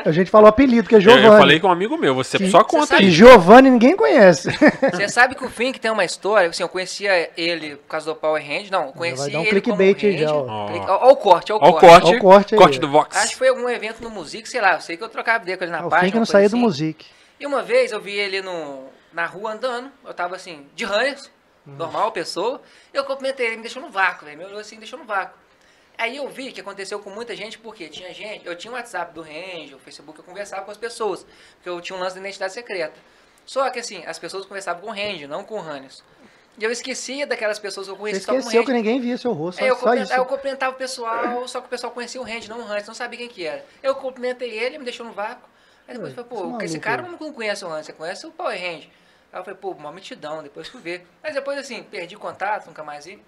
A 0.05 0.11
gente 0.13 0.31
falou 0.31 0.47
o 0.47 0.49
apelido, 0.49 0.89
que 0.89 0.95
é 0.95 0.99
Eu, 0.99 1.03
Giovanni. 1.03 1.27
eu 1.27 1.33
falei 1.39 1.61
com 1.61 1.69
um 1.69 1.73
amigo 1.73 1.97
meu, 1.97 2.15
você 2.15 2.39
Que- 2.39 2.51
só 2.51 2.59
Você 2.59 2.65
conta 2.65 2.95
E 2.97 3.07
aí. 3.07 3.11
Giovanni 3.11 3.71
ninguém 3.71 3.97
conhece. 3.97 4.49
Você 4.93 5.09
sabe 5.09 5.35
que 5.35 5.45
o 5.45 5.49
Fink 5.51 5.79
tem 5.81 5.91
uma 5.91 6.05
história, 6.05 6.49
assim, 6.49 6.63
eu 6.63 6.69
conhecia 6.69 7.31
ele 7.37 7.77
por 7.77 7.89
causa 7.89 8.07
do 8.07 8.15
Power 8.17 8.43
Ranger, 8.43 8.71
não, 8.71 8.87
eu 8.87 8.93
conheci 8.93 9.23
vai 9.23 9.31
dar 9.31 9.39
um 9.39 9.43
ele 9.43 9.51
clickbait 9.61 9.97
como 10.01 10.13
aí 10.13 10.19
já, 10.19 10.27
Ranger. 10.29 10.45
ó. 10.51 10.67
Click- 10.69 10.87
Ó, 10.89 10.99
ó 11.09 11.13
o 11.13 11.17
corte, 11.17 11.53
ó 11.53 11.57
o 11.57 11.59
Olha 11.61 11.71
o 11.71 11.73
corte. 11.79 11.89
corte. 11.91 12.07
Ó 12.15 12.17
o 12.17 12.21
corte 12.21 12.57
corte 12.57 12.81
do 12.81 12.89
Vox. 12.89 13.17
Acho 13.17 13.31
que 13.31 13.37
foi 13.37 13.49
algum 13.49 13.69
evento 13.69 14.03
no 14.03 14.11
Music, 14.11 14.49
sei 14.49 14.61
lá, 14.61 14.75
eu 14.75 14.81
sei 14.81 14.97
que 14.97 15.05
eu 15.05 15.09
trocava 15.09 15.43
ideia 15.43 15.57
com 15.57 15.65
ele 15.65 15.73
na 15.73 15.87
o 15.87 15.89
página. 15.89 16.07
Fink 16.07 16.19
não 16.19 16.27
saía 16.27 16.49
do 16.49 16.57
assim. 16.57 16.65
music. 16.65 17.07
E 17.39 17.47
uma 17.47 17.63
vez 17.63 17.93
eu 17.93 18.01
vi 18.01 18.13
ele 18.13 18.43
no, 18.43 18.89
na 19.13 19.27
rua 19.27 19.53
andando, 19.53 19.93
eu 20.05 20.15
tava 20.15 20.37
assim, 20.37 20.69
de 20.75 20.85
Rangers, 20.85 21.31
Hum. 21.69 21.77
normal, 21.77 22.11
pessoa, 22.13 22.63
e 22.95 22.97
eu 22.97 23.05
cumprimentei 23.05 23.47
ele, 23.47 23.57
me 23.57 23.63
deixou 23.63 23.83
no 23.83 23.91
vácuo, 23.91 24.25
velho, 24.25 24.39
me 24.39 24.45
olhou 24.47 24.59
assim, 24.59 24.77
me 24.77 24.81
deixou 24.81 24.99
no 24.99 25.05
vácuo. 25.05 25.37
Aí 25.99 26.17
eu 26.17 26.29
vi 26.29 26.53
que 26.53 26.61
aconteceu 26.61 26.99
com 27.01 27.11
muita 27.11 27.37
gente, 27.37 27.59
porque 27.59 27.89
tinha 27.89 28.15
gente, 28.15 28.47
eu 28.47 28.57
tinha 28.57 28.73
o 28.73 28.75
WhatsApp 28.75 29.13
do 29.13 29.21
Ranger, 29.21 29.77
o 29.77 29.79
Facebook, 29.79 30.19
eu 30.19 30.25
conversava 30.25 30.63
com 30.63 30.71
as 30.71 30.77
pessoas, 30.77 31.27
porque 31.57 31.69
eu 31.69 31.81
tinha 31.81 31.97
um 31.97 32.01
lance 32.01 32.15
de 32.15 32.21
identidade 32.21 32.53
secreta. 32.53 32.95
Só 33.45 33.69
que 33.69 33.81
assim, 33.81 34.05
as 34.07 34.19
pessoas 34.19 34.47
conversavam 34.47 34.81
com 34.81 34.89
o 34.89 34.93
Randy, 34.93 35.27
não 35.27 35.43
com 35.45 35.57
o 35.57 35.61
Hannes. 35.61 36.03
E 36.57 36.65
eu 36.65 36.71
esquecia 36.71 37.27
daquelas 37.27 37.59
pessoas 37.59 37.87
que 37.87 37.93
eu 37.93 37.97
Você 37.97 38.01
conhecia 38.03 38.33
o 38.33 38.39
esqueceu 38.39 38.65
que 38.65 38.73
ninguém 38.73 39.01
via 39.01 39.17
seu 39.19 39.33
rosto, 39.33 39.63
Aí 39.63 39.69
eu, 39.69 39.77
só, 39.77 39.95
isso. 39.95 40.13
aí 40.13 40.19
eu 40.19 40.27
cumprimentava 40.27 40.75
o 40.75 40.79
pessoal, 40.79 41.47
só 41.49 41.61
que 41.61 41.67
o 41.67 41.71
pessoal 41.71 41.93
conhecia 41.93 42.21
o 42.21 42.25
Randy, 42.25 42.49
não 42.49 42.61
o 42.61 42.63
Hans, 42.63 42.87
não 42.87 42.95
sabia 42.95 43.19
quem 43.19 43.29
que 43.29 43.45
era. 43.45 43.65
Eu 43.83 43.95
cumprimentei 43.97 44.51
ele, 44.51 44.79
me 44.79 44.85
deixou 44.85 45.05
no 45.05 45.13
vácuo. 45.13 45.49
Aí 45.89 45.95
depois 45.95 46.17
É, 46.17 46.21
eu 46.21 46.25
falei, 46.25 46.43
esse 46.43 46.53
pô, 46.59 46.63
esse 46.65 46.79
cara 46.81 47.03
aí. 47.03 47.09
não 47.19 47.33
conhece 47.33 47.65
o 47.65 47.69
Hans, 47.73 47.87
você 47.87 47.93
conhece 47.93 48.27
o 48.27 48.31
Power 48.31 48.61
Randy. 48.61 48.93
Aí 49.33 49.41
eu 49.41 49.45
falei, 49.45 49.59
pô, 49.59 49.71
uma 49.73 49.91
mitidão, 49.91 50.43
depois 50.43 50.69
fui 50.69 50.81
ver. 50.81 51.07
Mas 51.23 51.35
depois 51.35 51.59
assim, 51.59 51.83
perdi 51.83 52.15
contato, 52.17 52.67
nunca 52.67 52.85
mais 52.85 53.07
vi. 53.07 53.21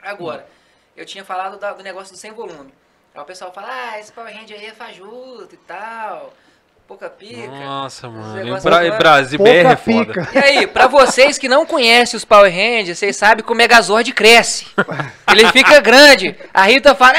Agora, 0.00 0.46
eu 0.96 1.04
tinha 1.04 1.24
falado 1.24 1.58
da- 1.58 1.72
do 1.72 1.82
negócio 1.82 2.14
do 2.14 2.18
sem 2.18 2.30
volume. 2.32 2.72
Aí 3.14 3.20
o 3.20 3.24
pessoal 3.24 3.52
fala, 3.52 3.68
ah, 3.70 3.98
esse 3.98 4.12
Power 4.12 4.32
Range 4.34 4.52
aí 4.54 4.66
é 4.66 4.72
fajuto 4.74 5.54
e 5.54 5.58
tal, 5.58 6.32
pouca 6.90 7.08
pica. 7.08 7.46
Nossa, 7.48 8.08
mano. 8.08 8.60
Bra 8.60 8.78
agora- 8.80 8.98
Brasil 8.98 9.38
BR 9.38 9.48
é 9.48 9.76
foda. 9.76 10.06
pica. 10.12 10.28
E 10.34 10.38
aí, 10.38 10.66
pra 10.66 10.88
vocês 10.88 11.38
que 11.38 11.48
não 11.48 11.64
conhecem 11.64 12.16
os 12.16 12.24
Power 12.24 12.50
Rangers, 12.52 12.98
vocês 12.98 13.16
sabem 13.16 13.44
que 13.44 13.52
o 13.52 13.54
Megazord 13.54 14.10
cresce. 14.12 14.66
Ele 15.30 15.46
fica 15.52 15.78
grande. 15.80 16.34
A 16.52 16.62
Rita 16.64 16.92
fala, 16.96 17.14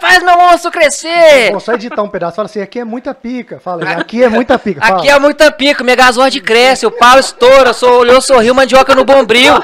faz 0.00 0.22
meu 0.22 0.36
monstro 0.38 0.70
crescer. 0.70 1.50
Vou 1.50 1.58
só 1.58 1.72
editar 1.74 2.00
um 2.00 2.08
pedaço. 2.08 2.36
Fala 2.36 2.46
assim, 2.46 2.60
aqui 2.62 2.78
é 2.78 2.84
muita 2.84 3.12
pica. 3.12 3.58
Fala, 3.58 3.82
aqui 3.90 4.22
é 4.22 4.28
muita 4.28 4.56
pica. 4.56 4.80
Fala. 4.80 4.98
Aqui 5.00 5.08
é 5.10 5.18
muita 5.18 5.50
pica, 5.50 5.82
o 5.82 5.86
Megazord 5.86 6.40
cresce, 6.40 6.86
o 6.86 6.90
pau 6.92 7.18
estoura, 7.18 7.72
sou, 7.72 7.98
olhou, 7.98 8.20
sorriu, 8.20 8.54
mandioca 8.54 8.94
no 8.94 9.04
bombril. 9.04 9.54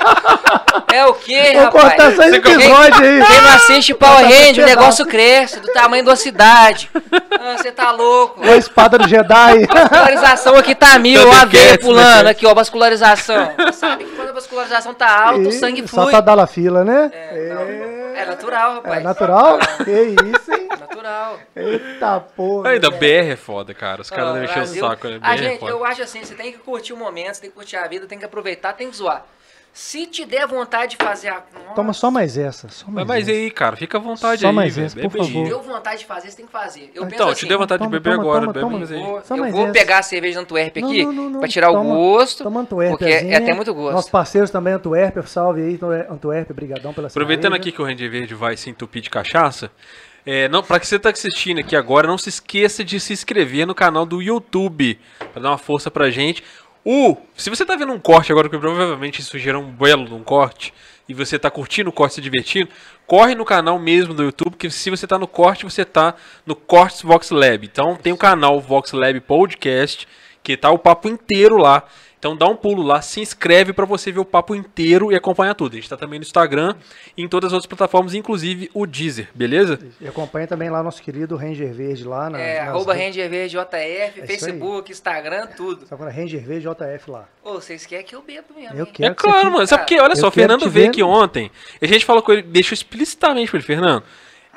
É 0.92 1.06
o 1.06 1.14
quê, 1.14 1.52
Vou 1.54 1.62
rapaz? 1.64 1.82
cortar 1.84 2.12
só 2.16 2.22
esse 2.24 2.40
Quem- 2.40 2.54
episódio 2.54 3.04
aí. 3.04 3.24
Quem 3.24 3.40
não 3.40 3.54
assiste 3.54 3.94
Power 3.94 4.24
Ranger, 4.24 4.64
o 4.64 4.66
negócio 4.66 5.06
cresce, 5.06 5.60
do 5.60 5.72
tamanho 5.72 6.04
da 6.04 6.16
cidade. 6.16 6.90
Ah, 7.30 7.56
Você 7.56 7.70
tá 7.72 7.92
louco. 7.92 8.40
Ô, 8.46 8.54
espada 8.54 8.98
do 8.98 9.08
Jedi. 9.12 9.66
Vascularização 9.72 10.54
aqui 10.56 10.74
tá 10.74 10.98
mil, 10.98 11.20
ó, 11.20 11.30
a 11.30 11.40
Thundercats, 11.40 11.60
veia 11.60 11.78
pulando 11.78 12.26
aqui, 12.28 12.46
ó, 12.46 12.54
vascularização. 12.54 13.52
Você 13.56 13.72
sabe 13.72 14.04
que 14.04 14.16
quando 14.16 14.30
a 14.30 14.32
vascularização 14.32 14.94
tá 14.94 15.26
alta, 15.26 15.38
o 15.40 15.48
E 15.48 15.52
sangue 15.52 15.86
Só 15.86 16.02
flui. 16.02 16.10
pra 16.10 16.20
dar 16.20 16.34
la 16.34 16.46
fila, 16.46 16.84
né? 16.84 17.10
É, 17.12 17.54
não, 17.54 17.62
é 18.16 18.24
natural, 18.26 18.74
rapaz. 18.74 18.96
É 18.96 19.00
natural? 19.00 19.58
Que 19.84 19.90
isso, 19.90 20.52
hein? 20.52 20.68
É 20.70 20.76
natural. 20.76 21.38
Eita 21.54 22.20
porra. 22.36 22.70
Ainda 22.70 22.90
BR 22.90 23.30
é 23.32 23.36
foda, 23.36 23.74
cara. 23.74 24.00
Os 24.02 24.10
caras 24.10 24.30
Ó, 24.30 24.32
devem 24.34 24.48
encher 24.48 24.62
o 24.62 24.66
saco, 24.66 25.08
né? 25.08 25.16
A 25.22 25.30
BR 25.30 25.34
é 25.34 25.36
gente, 25.38 25.60
foda. 25.60 25.72
eu 25.72 25.84
acho 25.84 26.02
assim, 26.02 26.24
você 26.24 26.34
tem 26.34 26.52
que 26.52 26.58
curtir 26.58 26.92
o 26.92 26.96
momento, 26.96 27.34
você 27.34 27.42
tem 27.42 27.50
que 27.50 27.56
curtir 27.56 27.76
a 27.76 27.86
vida, 27.86 28.06
tem 28.06 28.18
que 28.18 28.24
aproveitar, 28.24 28.72
tem 28.72 28.90
que 28.90 28.96
zoar. 28.96 29.24
Se 29.74 30.06
te 30.06 30.26
der 30.26 30.46
vontade 30.46 30.96
de 30.98 31.02
fazer 31.02 31.28
a. 31.30 31.36
Nossa, 31.54 31.74
Toma 31.74 31.92
só 31.94 32.10
mais 32.10 32.36
essa. 32.36 32.68
Só 32.68 32.84
mais 32.90 33.06
Mas, 33.06 33.06
mas 33.06 33.28
essa. 33.28 33.38
aí, 33.38 33.50
cara, 33.50 33.74
fica 33.74 33.96
à 33.96 34.00
vontade 34.00 34.42
Só 34.42 34.48
aí, 34.48 34.54
mais 34.54 34.76
velho. 34.76 34.86
essa, 34.86 35.00
por 35.00 35.10
Bebe 35.10 35.18
favor. 35.26 35.48
Deu 35.48 35.62
vontade 35.62 36.00
de 36.00 36.04
fazer, 36.04 36.30
você 36.30 36.36
tem 36.36 36.44
que 36.46 36.52
fazer. 36.52 36.90
Eu 36.94 37.04
Então, 37.04 37.08
penso 37.08 37.24
te 37.24 37.32
assim, 37.32 37.48
deu 37.48 37.58
vontade 37.58 37.78
toma, 37.78 37.90
de 37.90 37.98
beber 37.98 38.16
toma, 38.16 38.22
agora. 38.22 38.40
toma, 38.40 38.52
Bebe 38.52 38.64
toma. 38.66 38.78
mais 38.78 38.92
aí. 38.92 39.00
Vou, 39.02 39.22
Só 39.24 39.34
eu 39.34 39.40
mais 39.40 39.52
vou 39.54 39.64
essa. 39.64 39.72
pegar 39.72 39.98
a 39.98 40.02
cerveja 40.02 40.34
da 40.36 40.42
Antuérpia 40.42 40.84
aqui 40.84 41.04
não, 41.06 41.12
não, 41.14 41.30
não. 41.30 41.40
pra 41.40 41.48
tirar 41.48 41.68
Toma- 41.68 41.80
o 41.80 41.96
gosto. 41.96 42.44
Toma 42.44 42.60
Antuérpia. 42.60 42.98
porque 42.98 43.12
é, 43.12 43.34
até 43.36 43.54
muito 43.54 43.72
gosto. 43.72 43.94
Nossos 43.94 44.10
parceiros 44.10 44.50
também, 44.50 44.74
Antuérpia. 44.74 45.22
Salve 45.22 45.62
aí, 45.62 45.78
Antuérpia. 46.10 46.54
Brigadão 46.54 46.92
pela 46.92 47.08
Aproveitando 47.08 47.52
cerveja. 47.52 47.60
aqui 47.62 47.72
que 47.72 47.80
o 47.80 47.84
Ranger 47.86 48.10
Verde 48.10 48.34
vai 48.34 48.56
se 48.58 48.68
entupir 48.68 49.00
de 49.00 49.08
cachaça, 49.08 49.70
é, 50.26 50.48
não, 50.48 50.62
pra 50.62 50.78
que 50.78 50.86
você 50.86 50.98
tá 50.98 51.08
assistindo 51.10 51.58
aqui 51.60 51.74
agora, 51.74 52.06
não 52.06 52.18
se 52.18 52.28
esqueça 52.28 52.84
de 52.84 53.00
se 53.00 53.12
inscrever 53.12 53.66
no 53.66 53.74
canal 53.74 54.04
do 54.06 54.20
YouTube, 54.22 55.00
pra 55.32 55.40
dar 55.42 55.48
uma 55.50 55.58
força 55.58 55.90
pra 55.90 56.10
gente. 56.10 56.44
O, 56.84 57.16
se 57.36 57.48
você 57.48 57.64
tá 57.64 57.76
vendo 57.76 57.92
um 57.92 58.00
corte 58.00 58.32
agora, 58.32 58.48
que 58.48 58.58
provavelmente 58.58 59.20
isso 59.20 59.38
gerou 59.38 59.62
um 59.62 59.70
belo 59.70 60.06
de 60.06 60.14
um 60.14 60.22
corte, 60.22 60.74
e 61.08 61.14
você 61.14 61.38
tá 61.38 61.50
curtindo 61.50 61.90
o 61.90 61.92
corte, 61.92 62.16
se 62.16 62.20
divertindo, 62.20 62.68
corre 63.06 63.34
no 63.34 63.44
canal 63.44 63.78
mesmo 63.78 64.14
do 64.14 64.22
YouTube, 64.24 64.56
que 64.56 64.70
se 64.70 64.90
você 64.90 65.06
tá 65.06 65.18
no 65.18 65.28
corte, 65.28 65.64
você 65.64 65.84
tá 65.84 66.14
no 66.46 66.56
Cortes 66.56 67.02
Vox 67.02 67.30
Lab. 67.30 67.64
Então 67.66 67.96
tem 67.96 68.12
o 68.12 68.16
canal 68.16 68.60
Vox 68.60 68.92
Lab 68.92 69.20
Podcast, 69.20 70.08
que 70.42 70.56
tá 70.56 70.70
o 70.70 70.78
papo 70.78 71.08
inteiro 71.08 71.56
lá. 71.56 71.84
Então 72.22 72.36
dá 72.36 72.46
um 72.46 72.54
pulo 72.54 72.84
lá, 72.84 73.02
se 73.02 73.20
inscreve 73.20 73.72
pra 73.72 73.84
você 73.84 74.12
ver 74.12 74.20
o 74.20 74.24
papo 74.24 74.54
inteiro 74.54 75.10
e 75.10 75.16
acompanhar 75.16 75.56
tudo. 75.56 75.72
A 75.72 75.74
gente 75.74 75.88
tá 75.88 75.96
também 75.96 76.20
no 76.20 76.24
Instagram 76.24 76.76
e 77.16 77.22
em 77.24 77.26
todas 77.26 77.48
as 77.48 77.54
outras 77.54 77.66
plataformas, 77.66 78.14
inclusive 78.14 78.70
o 78.72 78.86
Deezer, 78.86 79.28
beleza? 79.34 79.80
E 80.00 80.06
acompanha 80.06 80.46
também 80.46 80.70
lá 80.70 80.84
nosso 80.84 81.02
querido 81.02 81.34
Ranger 81.34 81.74
Verde 81.74 82.04
lá 82.04 82.30
na. 82.30 82.38
É, 82.38 82.60
nas 82.60 82.68
arroba. 82.68 82.94
Ranger 82.94 83.28
Verde 83.28 83.56
JF, 83.56 84.20
aí. 84.20 84.26
Facebook, 84.28 84.92
Instagram, 84.92 85.48
tudo. 85.56 85.84
Só 85.84 85.96
para 85.96 86.10
Ranger 86.12 86.40
Verde 86.46 86.68
JF 86.68 87.10
lá. 87.10 87.28
Ô, 87.42 87.54
vocês 87.54 87.84
querem 87.86 88.06
que 88.06 88.14
eu 88.14 88.22
bebo 88.22 88.54
mesmo, 88.56 88.76
Eu 88.78 88.84
hein? 88.86 88.92
quero 88.94 89.12
É 89.12 89.14
que 89.16 89.20
claro, 89.20 89.38
fique- 89.40 89.52
mano. 89.54 89.66
Sabe 89.66 89.82
por 89.82 89.88
quê? 89.88 89.98
Olha 90.00 90.12
Eu 90.12 90.16
só, 90.16 90.28
o 90.28 90.30
Fernando 90.30 90.70
veio 90.70 90.90
aqui 90.90 91.02
ontem. 91.02 91.50
E 91.80 91.84
a 91.84 91.88
gente 91.88 92.04
falou 92.04 92.22
com 92.22 92.32
ele, 92.34 92.42
deixou 92.42 92.72
explicitamente 92.72 93.50
pra 93.50 93.58
ele, 93.58 93.66
Fernando. 93.66 94.04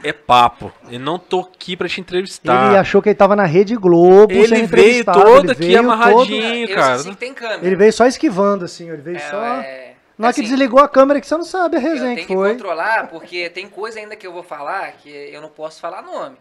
É 0.04 0.14
papo. 0.14 0.72
Eu 0.90 1.00
não 1.00 1.18
tô 1.18 1.40
aqui 1.42 1.76
pra 1.76 1.88
te 1.88 2.00
entrevistar. 2.02 2.68
Ele 2.68 2.78
achou 2.78 3.02
que 3.02 3.10
ele 3.10 3.16
tava 3.16 3.36
na 3.36 3.46
Rede 3.46 3.76
Globo. 3.76 4.32
Ele 4.32 4.48
sendo 4.48 4.68
veio 4.68 5.04
todo 5.06 5.44
ele 5.46 5.52
aqui 5.52 5.66
veio 5.66 5.80
amarradinho. 5.80 6.70
eu 6.70 6.76
cara. 6.76 7.04
todo- 7.04 7.66
Ele 7.66 7.76
veio 7.76 7.94
só 7.94 8.06
esquivando, 8.06 8.66
assim. 8.66 8.90
Ele 8.90 9.02
veio 9.02 9.18
É, 9.18 9.20
só. 9.20 9.38
é, 9.62 9.94
Na 10.18 10.28
hora 10.28 10.34
que 10.34 10.42
assim, 10.42 10.50
desligou 10.50 10.80
a 10.80 10.88
câmera, 10.88 11.20
que 11.20 11.28
você 11.28 11.36
não 11.38 11.44
sabe 11.44 11.78
a 11.78 11.80
Eu 11.80 11.84
resenha 11.84 12.16
tenho 12.16 12.18
que 12.18 12.26
que 12.28 12.34
foi. 12.34 12.52
controlar, 12.54 13.08
porque 13.08 13.50
tem 13.50 13.68
coisa 13.68 14.00
ainda 14.00 14.16
que 14.16 14.26
eu 14.28 14.32
vou 14.32 14.44
falar 14.44 14.92
que 14.94 15.10
eu 15.10 15.42
não 15.42 15.50
posso 15.50 15.80
falar 15.82 16.02
nome. 16.02 16.38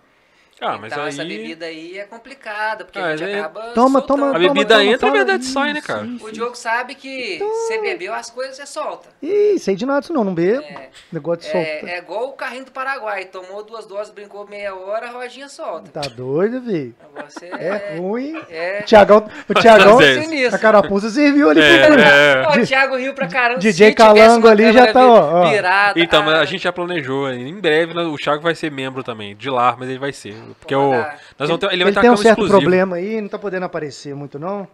Ah, 0.61 0.79
mas 0.81 0.93
então 0.93 1.03
aí. 1.05 1.09
essa 1.09 1.25
bebida 1.25 1.67
aí 1.67 1.99
é 1.99 2.05
complicada, 2.05 2.85
porque 2.85 2.99
Ah, 2.99 3.07
a 3.07 3.17
gente 3.17 3.31
é- 3.31 3.41
acaba 3.41 3.61
Toma, 3.73 3.99
soltando. 3.99 4.07
toma, 4.07 4.31
A 4.31 4.33
toma, 4.35 4.39
bebida 4.55 4.75
toma, 4.77 4.85
entra, 4.85 4.97
a 4.97 4.99
toma. 5.11 5.13
verdade 5.13 5.45
sai, 5.45 5.73
né, 5.73 5.81
cara? 5.81 6.07
Isso, 6.07 6.25
O. 6.27 6.33
Diogo 6.33 6.55
sabe 6.57 6.95
que 6.95 7.39
você 7.39 7.81
bebeu 7.81 8.15
as 8.15 8.31
coisas, 8.31 8.57
você 8.57 8.65
solta. 8.67 9.09
Ih, 9.23 9.59
sei 9.59 9.75
de 9.75 9.85
nada 9.85 10.01
disso 10.01 10.13
não, 10.13 10.23
não 10.25 10.35
bebo. 10.35 10.63
É, 10.63 10.89
Negócio 11.13 11.51
de 11.51 11.57
é, 11.57 11.95
é 11.95 11.99
igual 11.99 12.29
o 12.29 12.33
carrinho 12.33 12.65
do 12.65 12.71
Paraguai. 12.71 13.25
Tomou 13.27 13.63
duas 13.65 13.85
doses, 13.87 14.13
brincou 14.13 14.47
meia 14.49 14.75
hora, 14.75 15.09
a 15.09 15.11
rodinha 15.11 15.49
solta. 15.49 15.91
Tá 15.91 16.09
doido, 16.09 16.61
vi? 16.61 16.95
Você 17.29 17.47
É 17.47 17.97
ruim. 17.99 18.41
É. 18.49 18.81
O 18.81 18.85
Tiagão, 18.85 19.29
o 19.49 19.55
Tiagão, 19.55 20.01
é 20.01 20.47
a 20.47 20.59
carapuça 20.59 21.11
serviu 21.11 21.51
ali 21.51 21.61
É, 21.61 21.87
pro 21.87 22.01
é. 22.01 22.47
Ó, 22.47 22.63
o 22.63 22.67
Thiago 22.67 22.97
riu 22.97 23.13
pra 23.15 23.27
caramba. 23.29 23.59
DJ 23.61 23.93
Calango 23.95 24.47
ali 24.49 24.73
já 24.73 24.93
tá, 24.93 25.07
ó. 25.07 25.49
Virada. 25.51 25.99
Então, 26.01 26.23
mas 26.23 26.35
ah, 26.35 26.41
a 26.41 26.45
gente 26.45 26.63
já 26.63 26.73
planejou. 26.73 27.31
Em 27.33 27.55
breve 27.61 27.93
né, 27.93 28.03
o 28.03 28.17
Thiago 28.17 28.43
vai 28.43 28.55
ser 28.55 28.71
membro 28.71 29.03
também. 29.03 29.35
De 29.35 29.51
lá, 29.51 29.75
mas 29.79 29.89
ele 29.89 29.99
vai 29.99 30.13
ser. 30.13 30.35
Porque 30.59 30.75
o, 30.75 30.91
nós 31.39 31.49
vamos 31.49 31.59
ter, 31.59 31.67
ele 31.67 31.75
Ele, 31.77 31.85
vai 31.85 31.91
estar 31.93 32.01
tem 32.03 32.11
um 32.11 32.17
certo 32.17 32.31
exclusivo. 32.41 32.59
problema 32.61 32.97
aí, 32.97 33.21
não 33.21 33.29
tá 33.29 33.39
podendo 33.39 33.65
aparecer 33.65 34.15
muito, 34.15 34.39
não. 34.39 34.67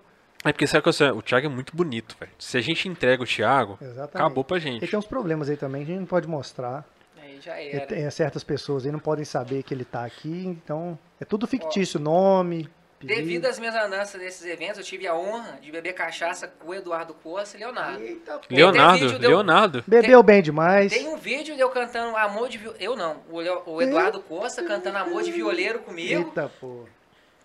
É 0.45 0.53
porque 0.53 0.67
sabe 0.67 0.83
que 0.83 1.03
eu- 1.03 1.17
o 1.17 1.23
Thiago 1.23 1.47
é 1.47 1.51
muito 1.51 1.77
bonito, 1.77 2.17
velho. 2.19 2.33
Se 2.39 2.57
a 2.57 2.61
gente 2.63 2.89
entrega 2.89 3.23
o 3.23 3.27
Thiago, 3.27 3.79
Exatamente. 3.81 4.17
acabou 4.17 4.43
pra 4.43 4.57
Ele 4.57 4.67
gente. 4.73 4.87
tem 4.89 4.99
uns 4.99 5.07
problemas 5.07 5.51
aí 5.51 5.57
também, 5.57 5.85
que 5.85 5.91
a 5.91 5.95
gente 5.95 6.01
não 6.01 6.07
pode 6.09 6.27
mostrar. 6.27 6.85
Aí 7.23 7.39
já 7.43 7.61
Ele 7.61 7.77
era. 7.77 7.87
tem- 7.87 8.11
certas 8.11 8.43
pessoas 8.43 8.87
aí 8.87 8.91
não 8.93 8.99
podem 8.99 9.25
saber 9.25 9.63
que 9.63 9.75
ele 9.75 9.85
tá 9.85 10.05
aqui, 10.05 10.47
então 10.47 10.99
é 11.21 11.25
tudo 11.27 11.47
fictício, 11.47 12.01
nome, 12.01 12.57
apelido. 12.57 12.80
Devido 13.03 13.47
às 13.47 13.59
minhas 13.59 13.75
andanças 13.75 14.21
nesses 14.21 14.45
eventos, 14.45 14.79
eu 14.79 14.85
tive 14.85 15.07
a 15.07 15.15
honra 15.15 15.59
de 15.63 15.73
beber 15.73 15.95
cachaça 15.95 16.47
com 16.47 16.69
o 16.69 16.75
Eduardo 16.75 17.15
Costa 17.15 17.57
e 17.57 17.61
Leonardo. 17.61 18.03
Eita, 18.03 18.39
pô. 18.39 18.45
Leonardo, 18.55 18.99
vídeo 19.07 19.19
deu- 19.19 19.31
Leonardo. 19.31 19.85
Bebeu 19.87 20.23
bem 20.23 20.43
demais. 20.43 20.93
Tem 20.93 21.09
um 21.09 21.17
vídeo 21.17 21.55
de 21.55 21.61
eu 21.63 21.71
cantando 21.71 22.15
Amor 22.17 22.49
de 22.51 22.59
Violeiro. 22.59 22.85
Eu 22.85 22.97
não, 22.97 23.23
o, 23.31 23.41
Leo- 23.41 23.63
o 23.65 23.81
Eduardo 23.81 24.21
Costa 24.21 24.63
cantando 24.63 24.99
Amor 24.99 25.23
de 25.23 25.33
Violeiro 25.33 25.79
comigo. 25.81 26.29
Eita, 26.29 26.51
pô. 26.61 26.85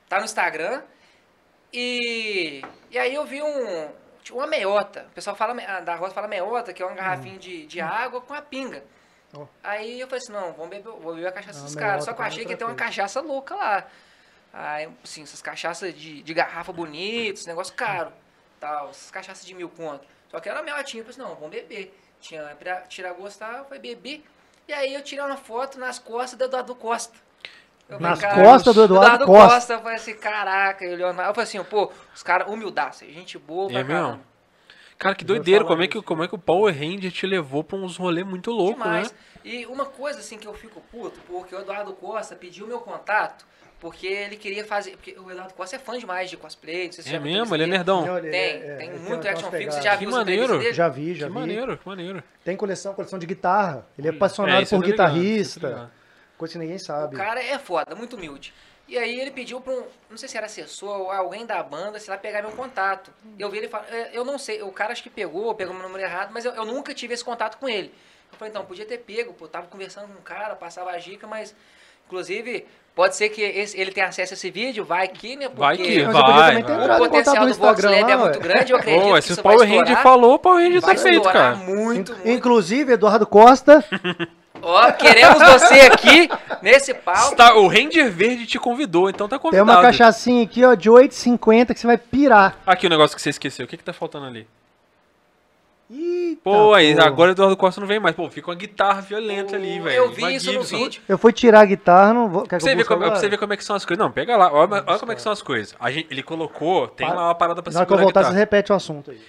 Tá 0.10 0.20
no 0.20 0.26
Instagram. 0.26 0.82
E, 1.74 2.62
e 2.92 2.98
aí 2.98 3.14
eu 3.16 3.26
vi 3.26 3.42
um. 3.42 3.88
tinha 4.24 4.38
Uma 4.38 4.48
meiota. 4.48 5.06
O 5.10 5.14
pessoal 5.16 5.36
fala, 5.36 5.56
ah, 5.68 5.80
da 5.80 5.96
roça 5.96 6.14
fala 6.14 6.28
meiota, 6.28 6.74
que 6.74 6.82
é 6.82 6.86
uma 6.86 6.96
garrafinha 6.96 7.38
de, 7.38 7.66
de 7.66 7.80
água 7.82 8.22
com 8.22 8.34
a 8.34 8.42
pinga. 8.42 8.84
Aí 9.64 10.00
eu 10.00 10.08
falei 10.08 10.22
assim, 10.24 10.32
não, 10.32 10.54
vamos 10.54 10.70
beber, 10.70 10.84
vou 11.00 11.14
beber 11.16 11.28
a 11.28 11.32
cachaça 11.32 11.60
Ah, 11.60 11.64
dos 11.64 11.76
caras. 11.76 12.06
Só 12.06 12.14
que 12.14 12.22
eu 12.22 12.26
achei 12.26 12.46
que 12.46 12.52
ia 12.52 12.58
ter 12.58 12.64
uma 12.64 12.76
cachaça 12.76 13.20
louca 13.22 13.56
lá. 13.56 13.86
Aí, 14.58 14.88
assim, 15.04 15.24
essas 15.24 15.42
cachaças 15.42 15.94
de, 15.94 16.24
de 16.24 16.34
garrafa 16.34 16.72
bonita, 16.72 17.34
esse 17.40 17.48
negócio 17.48 17.74
caro. 17.74 18.14
Tal, 18.58 18.90
essas 18.90 19.12
cachaças 19.12 19.46
de 19.46 19.54
mil 19.54 19.68
conto. 19.68 20.08
Só 20.32 20.40
que 20.40 20.48
era 20.48 20.64
meiotinha, 20.64 21.02
eu 21.02 21.06
falei 21.06 21.20
assim, 21.20 21.30
não, 21.30 21.36
vamos 21.38 21.54
beber. 21.54 21.94
Tinha 22.22 22.42
pra 22.58 22.82
tirar 22.84 23.12
gosto, 23.14 23.40
tá? 23.40 23.58
eu 23.58 23.66
falei, 23.66 23.80
bebi. 23.80 24.24
E 24.66 24.72
aí 24.74 24.94
eu 24.94 25.04
tirei 25.04 25.24
uma 25.26 25.36
foto 25.36 25.78
nas 25.78 26.00
costas 26.00 26.40
do 26.40 26.46
Eduardo 26.46 26.74
Costa. 26.74 27.18
Eu 27.90 27.98
falei, 27.98 28.10
Nas 28.12 28.20
"Cara, 28.22 28.42
costas 28.44 28.74
do 28.74 28.84
Eduardo 28.86 29.26
Costa. 29.26 29.74
eu 29.74 29.82
falei 29.82 29.98
assim, 29.98 30.16
caraca, 30.16 30.86
e 30.86 30.94
o 30.94 30.96
Leonardo. 30.96 31.30
Eu 31.32 31.36
falei 31.36 31.44
assim, 31.48 31.64
pô, 31.66 31.92
os 32.16 32.24
caras, 32.24 32.48
humildaça, 32.48 33.06
gente 33.06 33.38
boa 33.38 33.70
pra 33.70 33.80
É 33.82 33.84
mesmo? 33.84 34.22
Cara, 34.98 35.14
que 35.14 35.26
doideira. 35.26 35.66
Como 35.66 35.84
é, 35.84 35.88
que, 35.90 36.02
como 36.02 36.24
é 36.24 36.28
que 36.30 36.34
o 36.36 36.40
Power 36.40 36.74
Ranger 36.74 37.12
te 37.12 37.28
levou 37.28 37.62
pra 37.62 37.78
uns 37.78 37.98
rolês 37.98 38.26
muito 38.26 38.52
loucos, 38.52 38.86
né? 38.86 39.04
E 39.44 39.66
uma 39.66 39.86
coisa 39.86 40.20
assim 40.20 40.38
que 40.40 40.48
eu 40.48 40.54
fico 40.54 40.80
puto, 40.90 41.20
porque 41.28 41.54
o 41.54 41.60
Eduardo 41.60 41.94
Costa 41.94 42.36
pediu 42.36 42.66
meu 42.66 42.80
contato, 42.80 43.46
porque 43.80 44.08
ele 44.08 44.36
queria 44.38 44.66
fazer. 44.66 44.92
Porque 44.92 45.16
o 45.20 45.30
Eduardo 45.30 45.54
Costa 45.54 45.76
é 45.76 45.80
fã 45.80 45.98
demais 45.98 46.30
de 46.30 46.38
cosplay, 46.38 46.86
não 46.88 46.94
sei 46.94 47.04
se 47.04 47.10
É 47.10 47.12
você 47.12 47.18
já 47.18 47.20
viu 47.24 47.32
mesmo? 47.34 47.56
Ele 47.56 47.64
é 47.64 47.68
nerdão. 47.68 48.04
Tem, 48.22 48.30
é, 48.34 48.50
é, 48.56 48.76
tem 48.78 48.90
ele 48.90 49.00
muito 49.00 49.22
tem 49.22 49.32
action 49.32 49.52
figure. 49.52 49.72
Você 49.72 49.82
já 49.82 49.92
Que 49.98 50.06
viu 50.06 50.12
maneiro. 50.12 50.60
dele? 50.60 50.74
Já 50.74 50.88
vi, 50.90 51.14
já 51.16 51.28
Que 51.28 51.34
vi. 51.34 51.40
maneiro, 51.40 51.78
que 51.78 51.88
maneiro. 51.88 52.24
Tem 52.44 52.56
coleção, 52.58 52.94
coleção 52.94 53.20
de 53.20 53.26
guitarra. 53.26 53.86
Ele 53.98 54.08
é 54.08 54.12
É, 54.12 54.16
apaixonado 54.16 54.62
eu 54.62 54.68
por 54.68 54.82
tô 54.82 54.88
guitarrista. 54.90 55.68
ligado. 55.68 55.92
Coisa 56.38 56.52
que 56.54 56.60
ninguém 56.60 56.76
O 56.76 56.80
sabe. 56.80 57.16
cara 57.16 57.42
é 57.44 57.58
foda, 57.60 57.96
muito 57.96 58.16
humilde. 58.16 58.54
E 58.88 58.98
aí 58.98 59.20
ele 59.20 59.32
pediu 59.32 59.60
pra 59.62 59.74
um, 59.74 59.84
não 60.10 60.18
sei 60.18 60.30
se 60.30 60.38
era 60.38 60.46
assessor 60.46 61.00
ou 61.02 61.12
alguém 61.12 61.46
da 61.46 61.62
banda, 61.64 62.00
sei 62.00 62.12
lá, 62.14 62.18
pegar 62.20 62.42
meu 62.44 62.52
contato. 62.52 63.12
Eu 63.40 63.50
vi 63.50 63.58
ele 63.58 63.68
falar, 63.68 63.88
é, 63.92 64.12
eu 64.14 64.24
não 64.24 64.38
sei, 64.38 64.62
o 64.62 64.72
cara 64.72 64.92
acho 64.92 65.02
que 65.02 65.10
pegou, 65.10 65.56
pegou 65.56 65.74
meu 65.74 65.82
número 65.84 66.04
errado, 66.04 66.30
mas 66.32 66.46
eu, 66.46 66.54
eu 66.54 66.66
nunca 66.66 66.94
tive 66.94 67.14
esse 67.14 67.24
contato 67.24 67.58
com 67.58 67.68
ele. 67.68 67.92
Eu 68.32 68.38
falei, 68.38 68.52
então, 68.52 68.64
podia 68.66 68.86
ter 68.86 69.00
pego, 69.00 69.34
pô, 69.34 69.48
tava 69.48 69.66
conversando 69.68 70.08
com 70.14 70.20
um 70.20 70.22
cara, 70.24 70.56
passava 70.56 70.92
a 70.92 70.98
dica, 70.98 71.26
mas 71.26 71.56
Inclusive, 72.08 72.68
pode 72.96 73.16
ser 73.16 73.30
que 73.30 73.42
esse- 73.42 73.80
ele 73.80 73.92
tenha 73.92 74.08
acesso 74.08 74.34
a 74.34 74.36
esse 74.36 74.50
vídeo, 74.50 74.84
vai 74.86 75.06
aqui, 75.06 75.36
né? 75.36 75.48
Porque 75.50 75.60
Vai 75.62 75.78
que 75.78 76.02
vai, 76.04 76.64
vai. 76.64 76.96
o 76.96 76.98
potencial 76.98 77.46
do 77.46 77.54
Vox 77.54 77.84
Lab 77.84 78.12
é 78.12 78.16
muito 78.18 78.40
grande, 78.40 78.72
eu 78.72 78.78
acredito 78.78 79.04
Pô, 79.04 79.14
que 79.14 79.20
isso 79.20 79.34
o 79.40 79.44
vai 79.44 79.56
Power 79.56 79.68
Hand 79.70 79.82
estourar. 79.82 80.04
falou, 80.04 80.34
o 80.36 80.40
Power 80.40 80.66
Hand 80.66 80.80
Vai 80.80 80.96
tá 80.96 81.02
feito, 81.02 81.24
cara. 81.30 81.56
muito, 81.58 82.14
muito. 82.14 82.28
Inclusive, 82.30 82.94
Eduardo 82.94 83.28
Costa, 83.28 83.84
Ó, 84.62 84.92
queremos 84.94 85.38
você 85.44 85.82
aqui 85.82 86.28
nesse 86.64 86.92
palco. 86.94 87.34
Está- 87.34 87.54
o 87.56 87.68
Ranger 87.68 88.10
Verde 88.10 88.48
te 88.48 88.58
convidou, 88.58 89.10
então 89.10 89.28
tá 89.28 89.36
tem 89.38 89.42
convidado. 89.44 89.70
uma 89.70 89.82
cachaçinha 89.82 90.44
aqui, 90.44 90.64
ó, 90.66 90.74
de 90.74 90.90
8,50 90.90 91.74
que 91.74 91.80
você 91.80 91.86
vai 91.86 91.98
pirar. 92.00 92.58
Aqui 92.66 92.88
o 92.88 92.90
negócio 92.90 93.16
que 93.16 93.22
você 93.22 93.30
esqueceu. 93.30 93.66
O 93.66 93.68
que 93.68 93.78
que 93.78 93.84
tá 93.84 93.94
faltando 93.94 94.26
ali? 94.26 94.48
Eita, 95.90 96.42
Pô, 96.44 96.74
aí 96.74 96.96
pô. 96.96 97.02
agora 97.04 97.30
o 97.30 97.34
Eduardo 97.34 97.56
Costa 97.56 97.80
não 97.80 97.88
vem 97.88 98.00
mais. 98.00 98.16
Pô, 98.16 98.28
fica 98.30 98.50
uma 98.50 98.56
guitarra 98.56 99.02
violenta 99.02 99.56
ali, 99.56 99.80
velho. 99.80 99.96
Eu 99.96 100.12
vi 100.12 100.22
Uma 100.24 100.32
isso 100.32 100.52
no 100.52 100.64
vídeo. 100.64 101.02
Eu 101.08 101.18
fui 101.18 101.32
tirar 101.32 101.62
a 101.62 101.66
guitarra, 101.66 102.12
não 102.14 102.28
vou. 102.28 102.42
Quer 102.42 102.50
Pra 102.50 102.58
que 102.58 102.64
você, 102.64 102.74
eu 102.82 102.86
como, 102.86 103.02
pra 103.02 103.16
você 103.16 103.30
ver 103.30 103.38
como 103.38 103.54
é 103.54 103.58
que 103.58 103.64
são 103.64 103.76
as 103.76 103.86
coisas. 103.86 104.04
Não, 104.04 104.12
pega 104.12 104.36
lá. 104.36 104.52
Olha, 104.52 104.84
olha 104.88 105.00
como 105.00 105.12
é 105.12 105.16
que 105.16 105.22
são 105.22 105.32
as 105.32 105.44
coisas. 105.44 105.76
A 105.80 105.92
gente, 105.92 106.08
ele 106.10 106.24
colocou, 106.24 106.88
tem 106.88 107.06
Para- 107.06 107.16
lá 107.16 107.28
uma 107.28 107.36
parada 107.36 107.62
pra 107.62 107.72
Na 107.72 107.80
hora 107.80 107.86
que 107.86 107.94
eu 107.94 107.98
segurar 107.98 108.14
voltar, 108.14 108.32
você 108.32 108.38
repete 108.38 108.72
o 108.72 108.76
assunto 108.76 109.12
aí. 109.12 109.22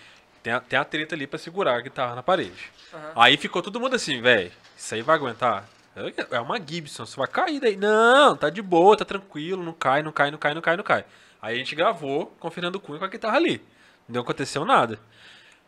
Tem 0.42 0.52
a, 0.52 0.60
tem 0.60 0.78
a 0.78 0.84
treta 0.84 1.14
ali 1.14 1.26
pra 1.26 1.38
segurar 1.38 1.74
a 1.76 1.80
guitarra 1.80 2.14
na 2.14 2.22
parede. 2.22 2.72
Aham. 2.94 3.12
Aí 3.16 3.36
ficou 3.36 3.60
todo 3.60 3.78
mundo 3.78 3.94
assim, 3.96 4.22
velho. 4.22 4.50
Isso 4.76 4.94
aí 4.94 5.02
vai 5.02 5.16
aguentar? 5.16 5.68
É 6.30 6.40
uma 6.40 6.58
Gibson, 6.58 7.04
você 7.04 7.16
vai 7.16 7.26
cair 7.26 7.60
daí. 7.60 7.76
Não, 7.76 8.36
tá 8.36 8.48
de 8.48 8.62
boa, 8.62 8.96
tá 8.96 9.04
tranquilo, 9.04 9.62
não 9.62 9.72
cai, 9.72 10.02
não 10.02 10.12
cai, 10.12 10.30
não 10.30 10.38
cai, 10.38 10.54
não 10.54 10.60
cai, 10.62 10.76
não 10.76 10.84
cai. 10.84 11.04
Aí 11.40 11.54
a 11.54 11.58
gente 11.58 11.74
gravou 11.74 12.34
com 12.40 12.48
o 12.48 12.50
Fernando 12.50 12.78
Cunha 12.80 12.98
com 12.98 13.04
a 13.04 13.08
guitarra 13.08 13.36
ali. 13.36 13.62
Não 14.08 14.20
aconteceu 14.22 14.64
nada. 14.64 14.98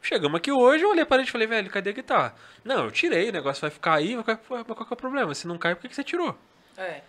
Chegamos 0.00 0.36
aqui 0.38 0.50
hoje, 0.50 0.84
eu 0.84 0.90
olhei 0.90 1.02
a 1.02 1.06
parede 1.06 1.28
e 1.28 1.32
falei, 1.32 1.46
velho, 1.46 1.70
cadê 1.70 1.90
a 1.90 1.92
guitarra? 1.92 2.34
Não, 2.64 2.84
eu 2.84 2.90
tirei, 2.90 3.28
o 3.28 3.32
negócio 3.32 3.60
vai 3.60 3.70
ficar 3.70 3.94
aí, 3.96 4.14
vai 4.14 4.22
ficar- 4.36 4.40
mas 4.48 4.64
qual 4.66 4.86
que 4.86 4.92
é 4.92 4.94
o 4.94 4.96
problema? 4.96 5.34
Se 5.34 5.46
não 5.46 5.58
cai, 5.58 5.74
por 5.74 5.82
que, 5.82 5.88
que 5.88 5.94
você 5.94 6.04
tirou? 6.04 6.36
É. 6.76 7.02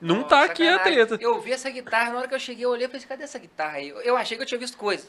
Não 0.00 0.20
Ó, 0.20 0.24
tá 0.24 0.44
aqui 0.44 0.66
a 0.66 0.72
sacanagem. 0.78 1.06
treta. 1.06 1.22
Eu 1.22 1.40
vi 1.40 1.52
essa 1.52 1.68
guitarra, 1.70 2.12
na 2.12 2.18
hora 2.20 2.28
que 2.28 2.34
eu 2.34 2.38
cheguei, 2.38 2.64
eu 2.64 2.70
olhei 2.70 2.86
e 2.86 2.90
falei, 2.90 3.06
cadê 3.06 3.24
essa 3.24 3.38
guitarra 3.38 3.78
aí? 3.78 3.88
Eu, 3.88 4.00
eu 4.02 4.16
achei 4.16 4.36
que 4.36 4.42
eu 4.42 4.46
tinha 4.46 4.58
visto 4.58 4.76
coisa. 4.76 5.08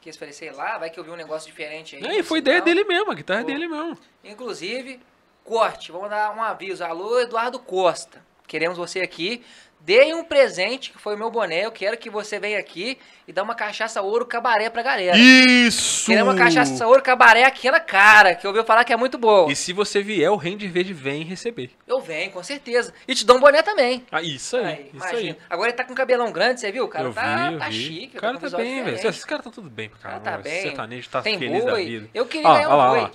Que 0.00 0.10
eu 0.10 0.14
falei, 0.14 0.32
sei 0.32 0.50
lá, 0.50 0.78
vai 0.78 0.90
que 0.90 0.98
eu 0.98 1.04
vi 1.04 1.10
um 1.10 1.16
negócio 1.16 1.48
diferente 1.50 1.96
aí. 1.96 2.06
Aí 2.06 2.16
não 2.18 2.24
foi 2.24 2.38
ideia 2.40 2.60
dele 2.60 2.84
mesmo, 2.84 3.10
a 3.10 3.14
guitarra 3.14 3.40
é 3.40 3.42
Pô. 3.44 3.48
dele 3.50 3.66
mesmo. 3.68 3.98
Inclusive, 4.24 5.00
corte, 5.44 5.90
vamos 5.92 6.10
dar 6.10 6.36
um 6.36 6.42
aviso. 6.42 6.84
Alô, 6.84 7.18
Eduardo 7.20 7.58
Costa. 7.58 8.22
Queremos 8.46 8.76
você 8.78 9.00
aqui. 9.00 9.44
Dê 9.86 10.12
um 10.12 10.24
presente, 10.24 10.90
que 10.90 10.98
foi 10.98 11.14
o 11.14 11.18
meu 11.18 11.30
boné. 11.30 11.64
Eu 11.64 11.70
quero 11.70 11.96
que 11.96 12.10
você 12.10 12.40
venha 12.40 12.58
aqui 12.58 12.98
e 13.28 13.32
dá 13.32 13.40
uma 13.44 13.54
cachaça 13.54 14.02
ouro 14.02 14.26
cabaré 14.26 14.68
pra 14.68 14.82
galera. 14.82 15.16
Isso! 15.16 16.06
Queremos 16.06 16.34
uma 16.34 16.36
cachaça 16.36 16.84
ouro 16.88 17.00
cabaré 17.00 17.44
aquela 17.44 17.78
cara, 17.78 18.34
que 18.34 18.44
eu 18.44 18.50
ouvi 18.50 18.64
falar 18.66 18.82
que 18.82 18.92
é 18.92 18.96
muito 18.96 19.16
boa. 19.16 19.48
E 19.48 19.54
se 19.54 19.72
você 19.72 20.02
vier, 20.02 20.28
o 20.28 20.34
Rende 20.34 20.66
Verde 20.66 20.92
vem 20.92 21.22
receber. 21.22 21.70
Eu 21.86 22.00
venho, 22.00 22.32
com 22.32 22.42
certeza. 22.42 22.92
E 23.06 23.14
te 23.14 23.24
dou 23.24 23.36
um 23.36 23.40
boné 23.40 23.62
também. 23.62 24.04
Ah, 24.10 24.20
isso 24.20 24.56
aí, 24.56 24.64
Aí, 24.66 24.72
isso 24.92 24.96
imagina. 24.96 25.20
aí. 25.20 25.36
Agora 25.48 25.68
ele 25.68 25.76
tá 25.76 25.84
com 25.84 25.94
cabelão 25.94 26.32
grande, 26.32 26.58
você 26.58 26.72
viu? 26.72 26.82
O 26.84 26.88
cara 26.88 27.04
eu 27.06 27.14
tá, 27.14 27.36
vi, 27.48 27.52
eu 27.54 27.58
tá 27.60 27.68
vi. 27.68 27.74
chique. 27.84 28.18
O 28.18 28.20
cara 28.20 28.38
tá 28.40 28.56
bem, 28.56 28.82
velho. 28.82 28.96
Esses 29.08 29.24
caras 29.24 29.44
tá 29.44 29.50
tudo 29.52 29.70
bem 29.70 29.88
pra 29.88 29.98
O 29.98 30.02
cara 30.02 30.18
caramba. 30.18 30.42
tá 30.42 30.50
bem. 30.50 30.62
sertanejo 30.62 31.08
tá 31.08 31.22
Tem 31.22 31.38
feliz 31.38 31.64
da 31.64 31.70
boi. 31.70 31.84
vida. 31.84 32.10
Eu 32.12 32.26
queria 32.26 32.48
Ó, 32.48 32.54
ganhar 32.54 32.68
um 32.74 32.88
boi. 32.90 33.00
lá. 33.02 33.10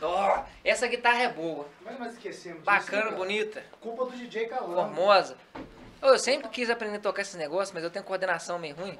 Ó, 0.00 0.42
essa 0.64 0.86
guitarra 0.86 1.22
é 1.22 1.28
boa. 1.28 1.66
Mas 1.84 1.98
nós 1.98 2.12
esquecemos. 2.14 2.62
Bacana, 2.62 3.10
bonita, 3.10 3.62
Culpa 3.78 4.06
do 4.06 4.12
DJ 4.16 4.46
Calão. 4.46 4.74
formosa. 4.74 5.36
Eu 6.04 6.18
sempre 6.18 6.48
quis 6.50 6.68
aprender 6.68 6.98
a 6.98 7.00
tocar 7.00 7.22
esses 7.22 7.34
negócios, 7.34 7.72
mas 7.72 7.82
eu 7.82 7.90
tenho 7.90 8.04
coordenação 8.04 8.58
meio 8.58 8.74
ruim. 8.76 8.98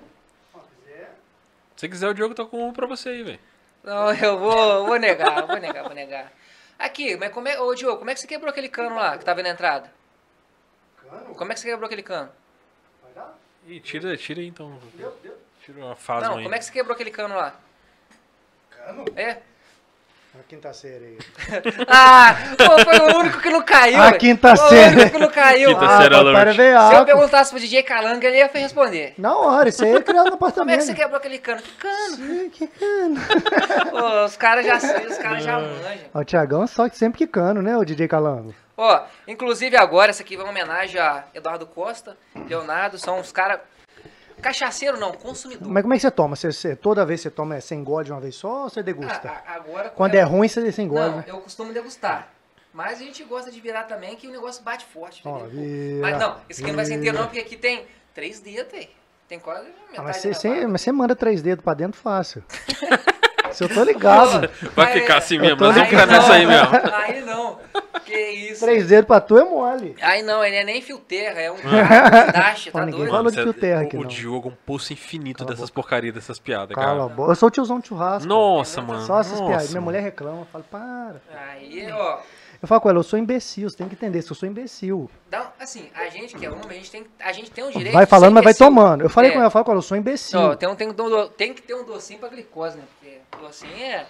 Se 1.77 1.81
você 1.81 1.89
quiser, 1.89 2.09
o 2.09 2.15
Diogo 2.15 2.35
tá 2.35 2.47
com 2.47 2.69
um 2.69 2.73
pra 2.73 2.87
você 2.87 3.11
aí, 3.11 3.23
velho. 3.23 3.41
Não, 3.83 4.15
eu 4.15 4.39
vou, 4.39 4.87
vou 4.87 4.99
negar, 4.99 5.47
vou 5.47 5.59
negar, 5.59 5.85
vou 5.85 5.93
negar. 5.95 6.33
Aqui, 6.79 7.15
mas 7.17 7.31
como 7.31 7.47
é. 7.47 7.61
Ô, 7.61 7.75
Diogo, 7.75 7.99
como 7.99 8.11
é 8.11 8.15
que 8.15 8.21
você 8.21 8.27
quebrou 8.27 8.51
aquele 8.51 8.71
cano 8.71 8.97
lá 8.97 9.19
que 9.19 9.25
tava 9.25 9.43
na 9.43 9.51
entrada? 9.51 9.93
Cano? 10.97 11.35
Como 11.35 11.53
é 11.53 11.55
que 11.55 11.61
você 11.61 11.69
quebrou 11.69 11.87
aquele 11.87 12.03
cano? 12.03 12.33
Vai 13.03 13.13
dar? 13.13 13.39
Ih, 13.67 13.81
tira, 13.81 14.17
tira 14.17 14.41
aí 14.41 14.47
então. 14.47 14.81
Deu, 14.95 15.11
deu. 15.23 15.37
Tira 15.63 15.79
uma 15.79 15.97
fase 15.97 16.27
Não, 16.27 16.39
aí. 16.39 16.43
como 16.43 16.55
é 16.55 16.59
que 16.59 16.65
você 16.65 16.73
quebrou 16.73 16.95
aquele 16.95 17.11
cano 17.11 17.37
lá? 17.37 17.55
Cano? 18.71 19.05
É? 19.15 19.43
A 20.37 20.43
quinta 20.49 20.73
série 20.73 21.05
aí. 21.05 21.19
Ah, 21.87 22.35
pô, 22.59 22.85
foi 22.85 22.99
o 22.99 23.19
único 23.19 23.41
que 23.41 23.51
não 23.51 23.63
caiu. 23.63 24.03
A 24.03 24.13
quinta 24.13 24.57
Foi 24.57 24.69
série. 24.69 24.97
O 24.97 24.99
único 24.99 25.13
que 25.13 25.19
não 25.19 25.31
caiu. 25.31 25.69
Quinta 25.71 25.87
ah, 25.87 26.03
série 26.03 26.15
alert. 26.15 26.59
era 26.59 26.89
Se 26.89 26.95
eu 26.97 27.05
perguntasse 27.05 27.51
pro 27.51 27.61
DJ 27.61 27.83
Calanga, 27.85 28.27
ele 28.27 28.39
ia 28.39 28.51
responder. 28.53 29.15
Na 29.17 29.37
hora, 29.37 29.69
isso 29.69 29.85
aí 29.85 29.95
é 29.95 30.03
criado 30.03 30.31
no 30.31 30.33
Como 30.33 30.45
é 30.45 30.49
apartamento. 30.49 30.79
que 30.81 30.87
você 30.87 30.95
quebrou 30.95 31.19
aquele 31.19 31.39
cano? 31.39 31.63
Que 31.63 31.73
cano? 31.73 32.17
Sim, 32.17 32.51
que 32.51 32.67
cano. 32.67 33.21
Pô, 33.91 34.25
os 34.25 34.37
caras 34.37 34.67
já 34.67 34.77
os 34.77 35.19
caras 35.19 35.45
já 35.45 35.59
manjam. 35.59 36.11
O 36.13 36.25
Thiagão 36.25 36.67
só 36.67 36.89
que 36.89 36.99
sempre 36.99 37.19
que 37.19 37.27
cano, 37.27 37.63
né, 37.63 37.77
o 37.77 37.85
DJ 37.85 38.09
Calango? 38.09 38.55
Ó, 38.77 39.03
inclusive 39.29 39.77
agora, 39.77 40.11
essa 40.11 40.23
aqui 40.23 40.37
vai 40.37 40.45
uma 40.45 40.51
homenagem 40.51 41.01
a 41.01 41.25
Eduardo 41.33 41.65
Costa, 41.65 42.17
Leonardo, 42.49 42.99
são 42.99 43.21
os 43.21 43.31
caras. 43.31 43.61
Cachaceiro 44.43 44.99
não, 44.99 45.13
consumidor. 45.13 45.69
Mas 45.71 45.83
como 45.83 45.95
é 45.95 45.97
que 45.97 46.03
você 46.03 46.11
toma? 46.11 46.37
Você, 46.37 46.53
você- 46.53 46.77
toda 46.77 47.05
vez 47.07 47.21
você 47.21 47.31
toma, 47.31 47.61
você 47.61 47.75
engole 47.75 48.05
de 48.05 48.13
uma 48.13 48.21
vez 48.21 48.35
só 48.35 48.65
ou 48.65 48.69
você 48.71 48.83
degusta? 48.83 49.29
Ah, 49.29 49.43
a- 49.53 49.55
agora, 49.57 49.89
Quando 49.91 50.15
é 50.15 50.23
ruim, 50.23 50.49
você, 50.49 50.71
você 50.71 50.83
engole, 50.83 51.11
Não, 51.11 51.17
né? 51.19 51.25
eu 51.27 51.41
costumo 51.41 51.73
degustar. 51.73 52.29
Mas 52.73 53.01
a 53.01 53.05
gente 53.05 53.23
gosta 53.25 53.51
de 53.51 53.61
virar 53.61 53.85
também, 53.85 54.17
que 54.17 54.27
o 54.27 54.31
negócio 54.33 54.63
bate 54.65 54.85
forte. 54.87 55.23
Ó, 55.25 55.39
vira, 55.45 56.01
Mas 56.03 56.19
não, 56.19 56.37
esse 56.51 56.61
aqui 56.61 56.71
não 56.71 56.77
vai 56.77 56.85
ser 56.85 56.95
inteiro 56.95 57.17
não, 57.17 57.25
porque 57.27 57.39
aqui 57.39 57.57
tem 57.57 57.87
três 58.13 58.41
dedos 58.41 58.75
aí. 58.75 58.91
Tem 59.29 59.39
quase 59.39 59.67
metade 59.67 59.97
Ah, 59.97 60.03
mas, 60.03 60.17
você, 60.17 60.35
você- 60.35 60.67
mas 60.67 60.81
você 60.83 60.93
manda 60.93 61.15
três 61.17 61.41
dedos 61.41 61.65
pra 61.65 61.73
dentro 61.73 61.99
fácil. 62.01 62.43
Se 63.55 63.65
eu 63.65 63.69
tô 63.69 63.83
ligado. 63.85 64.51
Vai 64.75 64.93
ficar 64.93 65.19
assim 65.19 65.37
Eu 65.37 65.41
mesmo, 65.43 65.61
nós 65.61 65.75
vamos 65.75 65.89
ficar 65.89 66.07
nessa 66.07 66.33
aí 66.35 66.47
mesmo. 66.47 66.69
Aí 66.93 67.21
não. 67.23 67.59
Que 68.05 68.17
isso. 68.31 68.61
três 68.65 68.89
dedos 68.89 69.07
pra 69.07 69.21
tu 69.21 69.39
é 69.39 69.45
mole. 69.45 69.97
Aí 70.03 70.23
não, 70.23 70.45
ele 70.45 70.57
é 70.57 70.65
nem 70.65 70.83
fio 70.83 70.99
terra, 70.99 71.41
é 71.41 71.51
um 71.51 71.57
cara 71.57 72.31
Dash, 72.33 72.67
tá 72.71 72.81
ninguém 72.85 73.01
doido? 73.01 73.11
falou 73.11 73.31
de 73.31 73.37
Você- 73.37 73.43
fio 73.43 73.53
terra 73.55 73.81
o- 73.83 73.87
aqui, 73.87 73.97
o, 73.97 74.01
não. 74.01 74.07
Diogo 74.09 74.49
é 74.49 74.53
um 74.53 74.57
poço 74.67 74.93
infinito 74.93 75.39
Cala 75.39 75.51
a 75.51 75.55
dessas 75.55 75.71
porcarias, 75.71 76.15
dessas 76.15 76.39
piadas, 76.39 76.75
Cala 76.75 76.87
a 76.93 76.97
cara. 77.05 77.09
boca. 77.09 77.33
Eu 77.33 77.37
sou 77.37 77.49
o 77.49 77.51
tiozão 77.51 77.81
de 77.81 77.89
churrasco. 77.89 78.29
Nossa, 78.29 78.83
mano. 78.83 79.01
Só 79.07 79.21
essas 79.21 79.33
nossa, 79.41 79.47
piadas. 79.47 79.69
Minha 79.71 79.81
mano. 79.81 79.85
mulher 79.87 80.01
reclama. 80.03 80.41
Eu 80.41 80.47
falo, 80.53 80.65
para. 80.71 81.15
Aí, 81.53 81.89
ó. 81.91 82.19
Eu 82.63 82.69
falo 82.69 82.81
com 82.81 82.89
ela, 82.89 82.99
eu 82.99 83.03
sou 83.03 83.19
imbecil. 83.19 83.69
Você 83.69 83.77
tem 83.77 83.89
que 83.89 83.95
entender. 83.95 84.23
Se 84.23 84.31
eu 84.31 84.37
sou 84.37 84.49
imbecil. 84.49 85.11
Dá, 85.31 85.51
assim, 85.61 85.89
a 85.95 86.09
gente 86.09 86.35
que 86.35 86.47
é 86.47 86.51
homem, 86.51 86.63
a 86.71 86.73
gente 86.75 86.91
tem, 86.91 87.07
a 87.21 87.33
gente 87.33 87.51
tem 87.51 87.63
um 87.65 87.71
direito 87.71 87.93
Vai 87.93 88.05
de 88.05 88.11
falando, 88.11 88.29
ser 88.31 88.35
mas 88.35 88.45
vai 88.45 88.51
imbecil. 88.53 88.67
tomando. 88.67 89.01
Eu 89.03 89.11
falei 89.11 89.31
É. 89.31 89.33
com 89.35 89.39
ela, 89.41 89.47
eu 89.49 89.51
falo 89.51 89.65
com 89.67 89.71
ela, 89.73 89.79
eu 89.79 89.83
sou 89.83 89.97
imbecil. 89.99 90.39
Ó, 90.39 90.55
tem, 90.57 90.69
um, 90.69 90.75
tem, 90.75 90.89
um 90.89 90.93
do- 90.95 91.29
tem 91.29 91.53
que 91.53 91.61
ter 91.61 91.75
um 91.75 91.85
docinho 91.85 92.19
pra 92.21 92.29
glicose, 92.31 92.77
né? 92.79 92.85
Porque 92.99 93.04
docinho 93.41 93.77
é... 93.77 94.07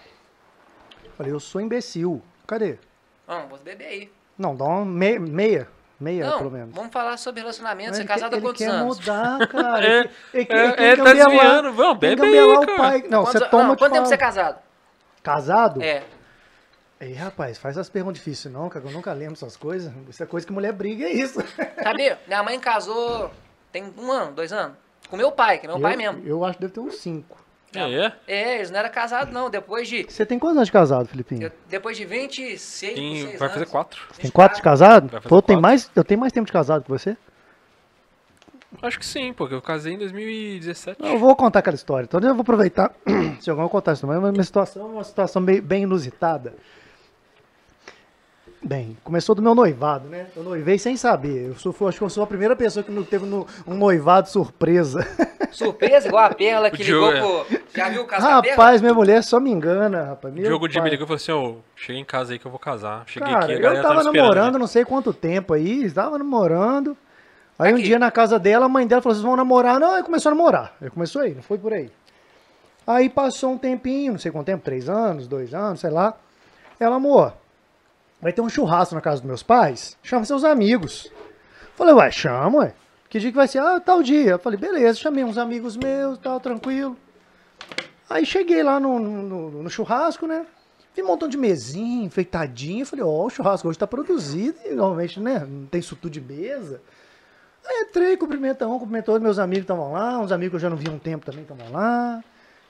Eu 1.05 1.11
falei, 1.17 1.33
eu 1.33 1.41
sou 1.41 1.61
imbecil. 1.61 2.23
Cadê? 2.47 2.79
Vamos, 3.27 3.49
vou 3.51 3.59
beber 3.59 3.87
aí. 3.87 4.13
Não, 4.39 4.55
dá 4.57 4.65
uma 4.65 4.85
me- 4.85 5.19
meia. 5.19 5.69
Meia, 6.01 6.29
Não, 6.29 6.39
pelo 6.39 6.51
menos. 6.51 6.75
vamos 6.75 6.93
falar 6.93 7.17
sobre 7.17 7.41
relacionamento. 7.41 7.95
Você 7.95 8.03
é 8.03 8.05
casado 8.05 8.35
há 8.35 8.41
quantos 8.41 8.61
ele 8.61 8.71
quer 8.71 8.77
anos? 8.77 8.99
mudar, 8.99 9.47
cara. 9.49 9.87
É, 9.87 10.01
Ele, 10.01 10.11
ele, 10.35 10.47
é, 10.51 10.65
ele 10.65 10.83
ele 10.87 11.03
tá 11.03 11.13
desviando. 11.13 11.73
Vamos, 11.73 11.99
bebe 11.99 12.21
aí, 12.23 12.31
gambelar 12.35 12.59
o 12.61 12.67
cara. 12.67 12.77
pai. 12.79 13.05
Não, 13.09 13.23
Quantos- 13.25 13.41
você 13.43 13.49
toma, 13.49 13.63
não, 13.69 13.77
quanto 13.77 13.93
tempo 13.93 13.95
falo. 13.95 14.07
você 14.07 14.15
é 14.15 14.19
casado? 14.19 14.59
Casado? 15.23 15.83
É. 15.83 16.03
Ei, 17.01 17.13
rapaz, 17.15 17.59
faz 17.59 17.79
as 17.79 17.89
perguntas 17.89 18.19
difíceis 18.19 18.53
não, 18.53 18.69
cara. 18.69 18.85
Eu 18.85 18.91
nunca 18.91 19.13
lembro 19.13 19.35
essas 19.35 19.57
coisas. 19.57 19.93
Isso 20.09 20.23
é 20.23 20.27
coisa 20.27 20.47
que 20.47 20.53
mulher 20.53 20.73
briga, 20.73 21.05
é 21.07 21.13
isso. 21.13 21.39
Sabe, 21.83 22.17
minha 22.27 22.43
mãe 22.43 22.59
casou 22.59 23.31
tem 23.71 23.93
um 23.97 24.11
ano, 24.11 24.33
dois 24.33 24.53
anos. 24.53 24.77
Com 25.09 25.17
meu 25.17 25.31
pai, 25.33 25.59
que 25.59 25.67
é 25.67 25.69
meu 25.69 25.81
pai 25.81 25.95
eu, 25.95 25.99
mesmo. 25.99 26.23
Eu 26.27 26.45
acho 26.45 26.55
que 26.57 26.63
deve 26.63 26.73
ter 26.75 26.81
uns 26.81 26.97
cinco. 26.97 27.37
É, 27.79 27.93
é? 28.07 28.13
É, 28.27 28.55
eles 28.57 28.71
não 28.71 28.79
eram 28.81 28.91
casados, 28.91 29.33
não. 29.33 29.49
Depois 29.51 29.89
de. 29.89 30.05
Você 30.09 30.25
tem 30.27 30.39
quantos 30.39 30.57
anos 30.57 30.69
de 30.69 30.73
casado, 30.73 31.07
Filipinho? 31.09 31.45
eu- 31.45 31.53
depois 31.69 31.97
de 31.97 32.05
26, 32.05 32.95
Tem- 32.95 33.13
26 33.15 33.39
vai 33.39 33.49
fazer 33.49 33.61
anos. 33.61 33.71
quatro. 33.71 34.01
Tem 34.19 34.31
quatro 34.31 34.57
de 34.57 34.63
casado? 34.63 35.09
Vai 35.09 35.21
fazer 35.21 35.29
Pô, 35.29 35.43
tem 35.43 35.61
mais, 35.61 35.91
eu 35.95 36.05
tenho 36.05 36.21
mais 36.21 36.33
tempo 36.33 36.47
de 36.47 36.53
casado 36.53 36.83
que 36.85 36.91
você? 36.91 37.17
Acho 38.83 38.99
que 38.99 39.07
sim, 39.07 39.33
porque 39.33 39.55
eu 39.55 39.63
casei 39.63 39.95
em 39.95 39.99
2017. 39.99 40.99
Eu 41.01 41.19
vou 41.19 41.35
contar 41.37 41.61
aquela 41.61 41.77
história. 41.77 42.05
Então 42.05 42.21
eu 42.21 42.35
vou 42.35 42.43
aproveitar. 42.43 42.93
Se 43.41 43.49
alguém 43.49 43.65
vai 43.65 43.69
contar 43.71 43.93
isso 43.93 44.03
também, 44.03 44.19
mas 44.21 44.33
minha 44.33 44.43
situação 44.45 44.83
é 44.83 44.87
uma 44.87 45.05
situação 45.05 45.43
bem, 45.43 45.61
bem 45.61 45.85
inusitada. 45.85 46.55
Bem, 48.67 48.97
começou 49.05 49.35
do 49.35 49.43
meu 49.43 49.55
noivado, 49.55 50.09
né? 50.09 50.27
Eu 50.35 50.43
noivei 50.43 50.79
sem 50.79 50.97
saber. 50.97 51.49
Eu 51.49 51.55
sou, 51.57 51.75
acho 51.87 51.99
que 51.99 52.05
eu 52.05 52.09
sou 52.09 52.25
a 52.25 52.27
primeira 52.27 52.57
pessoa 52.57 52.83
que 52.83 52.91
não 52.91 53.03
teve 53.05 53.27
no- 53.27 53.47
um 53.67 53.75
noivado 53.75 54.29
surpresa. 54.29 55.07
Surpresa, 55.53 56.09
igual 56.09 56.25
a 56.25 56.35
Perla 56.35 56.69
que 56.69 56.83
O 56.83 56.85
Diogo 56.85 57.13
ligou 57.13 57.45
pro. 57.45 57.59
Já 57.73 57.89
viu 57.89 58.03
o 58.03 58.07
caso? 58.07 58.27
Rapaz, 58.27 58.81
minha 58.81 58.93
mulher 58.95 59.23
só 59.23 59.39
me 59.39 59.51
engana, 59.53 60.03
rapaz. 60.07 60.33
O 60.33 60.37
Meu 60.37 60.47
Diogo 60.47 60.67
Dia 60.69 60.81
pai. 60.81 60.91
me 60.91 60.97
ligou 60.97 61.05
e 61.05 61.07
falou 61.07 61.17
assim: 61.17 61.31
Ô, 61.31 61.59
cheguei 61.77 62.01
em 62.03 62.05
casa 62.05 62.33
aí 62.33 62.41
que 62.41 62.47
eu 62.47 62.51
vou 62.51 62.59
casar. 62.59 63.05
Cheguei 63.07 63.29
Cara, 63.33 63.45
aqui, 63.45 63.53
a 63.53 63.57
eu 63.57 63.63
galera 63.63 63.83
tava 63.83 64.01
esperando. 64.01 64.17
namorando 64.17 64.59
não 64.59 64.67
sei 64.67 64.85
quanto 64.85 65.13
tempo 65.13 65.53
aí, 65.55 65.85
estava 65.85 66.19
namorando. 66.19 66.97
Aí 67.57 67.73
um 67.73 67.77
Aqui. 67.77 67.85
dia 67.85 68.01
na 68.01 68.11
casa 68.11 68.37
dela, 68.37 68.67
a 68.67 68.69
mãe 68.69 68.85
dela 68.85 69.01
falou: 69.01 69.15
vocês 69.15 69.25
vão 69.25 69.37
namorar? 69.37 69.79
Não, 69.79 69.93
aí 69.95 70.03
começou 70.03 70.33
a 70.33 70.35
namorar. 70.35 70.75
Aí 70.83 70.91
começou 70.91 71.23
aí, 71.23 71.35
não 71.37 71.43
foi 71.43 71.57
por 71.57 71.73
aí. 71.73 71.89
Aí 72.85 73.09
passou 73.09 73.53
um 73.53 73.59
tempinho, 73.59 74.13
não 74.15 74.19
sei 74.19 74.33
quanto 74.33 74.47
tempo, 74.47 74.65
três 74.65 74.89
anos, 74.89 75.29
dois 75.29 75.55
anos, 75.55 75.79
sei 75.81 75.91
lá. 75.91 76.15
Ela, 76.81 76.97
amor, 76.97 77.33
vai 78.21 78.33
ter 78.33 78.41
um 78.41 78.49
churrasco 78.49 78.95
na 78.95 79.01
casa 79.01 79.21
dos 79.21 79.27
meus 79.27 79.43
pais? 79.43 79.97
Chama 80.03 80.25
seus 80.25 80.45
amigos. 80.45 81.11
Falei, 81.77 81.95
ué, 81.95 82.11
chama, 82.11 82.59
ué. 82.59 82.75
Que 83.09 83.19
dia 83.21 83.31
que 83.31 83.37
vai 83.37 83.47
ser? 83.47 83.59
Ah, 83.61 83.79
tal 83.81 84.03
dia. 84.03 84.39
Falei, 84.39 84.59
beleza, 84.59 84.99
chamei 84.99 85.23
uns 85.25 85.39
amigos 85.39 85.77
meus, 85.77 86.19
tal, 86.19 86.41
tranquilo. 86.41 86.97
Aí 88.09 88.27
cheguei 88.27 88.63
lá 88.63 88.79
no, 88.81 88.99
no- 88.99 89.51
no- 89.63 89.71
churrasco, 89.71 90.27
né? 90.27 90.47
Vi 90.95 91.03
um 91.03 91.07
montão 91.07 91.29
de 91.29 91.37
mesinha, 91.37 92.05
enfeitadinha. 92.05 92.85
Falei, 92.87 93.05
ó, 93.05 93.27
o 93.27 93.31
churrasco 93.31 93.69
hoje 93.69 93.79
tá 93.79 93.87
produzido. 93.87 94.59
E 94.65 94.71
normalmente, 94.75 95.19
né, 95.21 95.47
não 95.49 95.67
tem 95.67 95.81
isso 95.81 95.97
tudo 95.97 96.13
de 96.13 96.21
mesa. 96.21 96.81
Aí 97.67 97.87
entrei, 97.89 98.17
cumprimentei 98.17 98.67
um, 98.67 98.79
cumprimentou 98.79 99.19
meus 99.21 99.39
amigos 99.39 99.63
estavam 99.63 99.93
lá. 99.93 100.19
Uns 100.19 100.31
amigos 100.33 100.51
que 100.51 100.57
eu 100.57 100.61
já 100.61 100.71
não 100.71 100.77
vi 100.77 100.89
há 100.89 100.93
um 100.93 100.99
tempo 100.99 101.25
também 101.25 101.43
estavam 101.43 101.71
lá. 101.73 102.23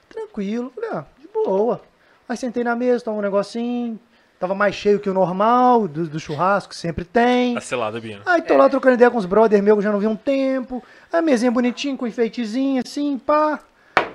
Tranquilo. 0.09 0.71
Falei, 0.73 0.89
ah, 0.93 1.05
de 1.19 1.27
boa. 1.27 1.81
Aí 2.29 2.37
sentei 2.37 2.63
na 2.63 2.75
mesa, 2.75 3.03
tomei 3.03 3.19
um 3.19 3.23
negocinho. 3.23 3.99
Tava 4.39 4.53
mais 4.53 4.75
cheio 4.75 4.99
que 4.99 5.09
o 5.09 5.13
normal, 5.13 5.87
do, 5.87 6.07
do 6.07 6.19
churrasco, 6.19 6.71
que 6.71 6.75
sempre 6.75 7.05
tem. 7.05 7.57
A 7.57 7.61
selada, 7.61 7.99
Bino. 7.99 8.21
Aí 8.25 8.41
tô 8.41 8.57
lá 8.57 8.67
trocando 8.67 8.95
ideia 8.95 9.09
com 9.09 9.17
os 9.17 9.25
brother 9.25 9.63
meus 9.63 9.75
que 9.75 9.79
eu 9.79 9.83
já 9.83 9.91
não 9.91 9.99
vi 9.99 10.07
um 10.07 10.15
tempo. 10.15 10.83
A 11.11 11.21
mesinha 11.21 11.51
bonitinha, 11.51 11.95
com 11.95 12.05
enfeitezinho 12.05 12.81
assim, 12.85 13.17
pá. 13.17 13.59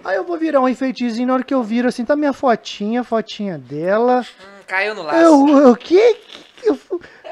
Aí 0.04 0.16
eu 0.16 0.24
vou 0.24 0.38
virar 0.38 0.60
um 0.60 0.68
enfeitezinho, 0.68 1.26
na 1.26 1.34
hora 1.34 1.42
que 1.42 1.54
eu 1.54 1.62
viro 1.62 1.88
assim, 1.88 2.04
tá 2.04 2.16
minha 2.16 2.32
fotinha, 2.32 3.02
fotinha 3.02 3.58
dela. 3.58 4.20
Hum, 4.20 4.62
caiu 4.66 4.94
no 4.94 5.02
laço. 5.02 5.18
Eu, 5.18 5.70
o 5.70 5.76
que? 5.76 6.14
que 6.14 6.68
eu 6.68 6.78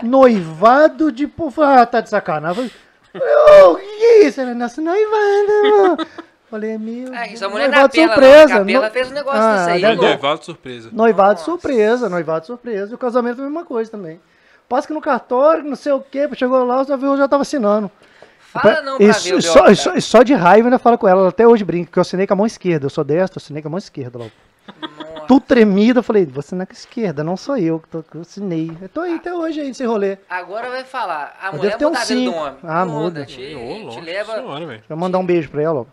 Noivado 0.02 1.10
de. 1.10 1.30
Ah, 1.58 1.86
tá 1.86 2.00
de 2.00 2.08
sacanagem. 2.08 2.70
Eu, 3.14 3.72
o 3.72 3.76
que 3.76 4.04
é 4.04 4.26
isso? 4.26 4.40
Ela, 4.40 4.54
nossa, 4.54 4.80
noivado. 4.80 6.06
Falei, 6.50 6.78
meu. 6.78 7.12
Ah, 7.14 7.26
isso 7.26 7.44
a 7.44 7.48
Deus, 7.48 7.52
mulher 7.52 7.68
da 7.70 7.76
noivado 7.76 7.92
Pela, 7.92 8.08
surpresa. 8.14 8.54
não. 8.54 8.62
A 8.62 8.64
Pela 8.66 8.86
no- 8.86 8.92
fez 8.92 9.10
um 9.10 9.14
negócio 9.14 9.40
Ah, 9.40 9.56
desse 9.56 9.70
aí. 9.70 9.80
deve-. 9.82 9.96
Noivado 10.02 10.44
surpresa. 10.44 10.90
Noivado 10.92 11.30
Nossa. 11.32 11.44
surpresa, 11.44 12.08
noivado 12.08 12.46
surpresa. 12.46 12.92
E 12.92 12.94
o 12.94 12.98
casamento 12.98 13.36
foi 13.36 13.44
a 13.44 13.48
mesma 13.48 13.64
coisa 13.64 13.90
também. 13.90 14.20
Passa 14.68 14.86
que 14.86 14.94
no 14.94 15.00
cartório, 15.00 15.64
não 15.64 15.76
sei 15.76 15.92
o 15.92 16.00
quê, 16.00 16.28
chegou 16.34 16.64
lá, 16.64 16.84
já 16.84 16.96
viu, 16.96 17.12
eu 17.12 17.16
já 17.18 17.28
tava 17.28 17.42
assinando. 17.42 17.90
Fala 18.40 18.80
não 18.82 18.96
pra 18.96 19.06
Isso, 19.06 19.24
ver 19.28 19.34
o 19.34 19.42
só, 19.42 19.74
só, 19.74 20.00
só 20.00 20.22
de 20.22 20.32
raiva 20.34 20.68
ainda 20.68 20.78
fala 20.78 20.96
com 20.96 21.06
ela, 21.06 21.20
ela 21.20 21.28
até 21.28 21.46
hoje 21.46 21.64
brinca, 21.64 21.90
que 21.92 21.98
eu 21.98 22.00
assinei 22.00 22.26
com 22.26 22.32
a 22.32 22.36
mão 22.36 22.46
esquerda, 22.46 22.86
eu 22.86 22.90
sou 22.90 23.04
destro, 23.04 23.38
eu 23.38 23.42
assinei 23.44 23.60
com 23.62 23.68
a 23.68 23.70
mão 23.70 23.78
esquerda 23.78 24.18
logo. 24.18 24.30
Nossa. 24.80 25.26
Tudo 25.26 25.40
tremido, 25.40 25.98
eu 26.00 26.02
falei, 26.02 26.24
você 26.26 26.54
não 26.54 26.62
é 26.62 26.66
com 26.66 26.72
a 26.72 26.74
esquerda, 26.74 27.22
não 27.24 27.36
sou 27.36 27.56
eu 27.58 27.78
que, 27.78 27.88
tô, 27.88 28.02
que 28.02 28.16
eu 28.16 28.20
assinei. 28.22 28.70
Eu 28.80 28.88
tô 28.88 29.00
aí 29.02 29.14
até 29.16 29.32
hoje 29.34 29.60
aí, 29.60 29.68
nesse 29.68 29.84
rolê. 29.84 30.18
Agora 30.28 30.68
vai 30.70 30.84
falar. 30.84 31.34
A 31.42 31.48
Eu 31.48 31.52
mulher 31.54 31.76
devo 31.76 31.78
ter 31.78 31.86
um 31.86 31.90
do 31.92 31.98
cinco. 31.98 32.36
homem. 32.38 32.54
Ah, 32.62 32.84
muda. 32.86 33.24
Te, 33.26 33.36
te 33.36 34.00
leva. 34.02 34.34
senhora, 34.34 34.82
eu 34.88 34.96
mandar 34.96 35.18
um 35.18 35.26
beijo 35.26 35.50
pra 35.50 35.62
ela, 35.62 35.80
ó. 35.80 35.84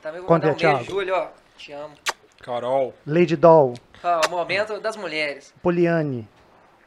Também 0.00 0.20
vou 0.20 0.28
Quanto 0.28 0.46
mandar 0.46 0.64
é, 0.64 0.68
um 0.68 0.72
beijo, 0.74 0.84
Thiago? 0.84 0.84
Júlio, 0.84 1.14
ó. 1.14 1.28
Te 1.56 1.72
amo. 1.72 1.94
Carol. 2.42 2.94
Lady 3.06 3.36
Doll, 3.36 3.74
Ó, 4.02 4.20
o 4.26 4.30
momento 4.30 4.80
das 4.80 4.96
mulheres. 4.96 5.54
Poliane, 5.62 6.28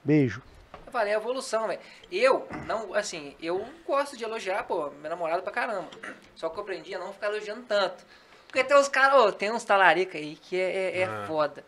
beijo. 0.03 0.41
Eu 0.85 0.91
falei, 0.91 1.13
é 1.13 1.15
evolução, 1.15 1.67
velho. 1.67 1.79
Eu, 2.11 2.45
não, 2.65 2.93
assim, 2.93 3.35
eu 3.41 3.65
gosto 3.87 4.17
de 4.17 4.23
elogiar, 4.25 4.63
pô, 4.63 4.89
meu 5.01 5.09
namorado 5.09 5.41
pra 5.43 5.51
caramba. 5.53 5.87
Só 6.35 6.49
que 6.49 6.57
eu 6.57 6.63
aprendi 6.63 6.93
a 6.93 6.99
não 6.99 7.13
ficar 7.13 7.27
elogiando 7.27 7.63
tanto. 7.63 8.05
Porque 8.47 8.63
tem 8.63 8.77
uns 8.77 8.87
caras, 8.89 9.19
ô, 9.19 9.31
tem 9.31 9.51
uns 9.51 9.63
talarica 9.63 10.17
aí 10.17 10.35
que 10.35 10.59
é, 10.59 10.97
é, 10.97 10.99
é 11.01 11.05
Ah. 11.05 11.23
foda. 11.27 11.63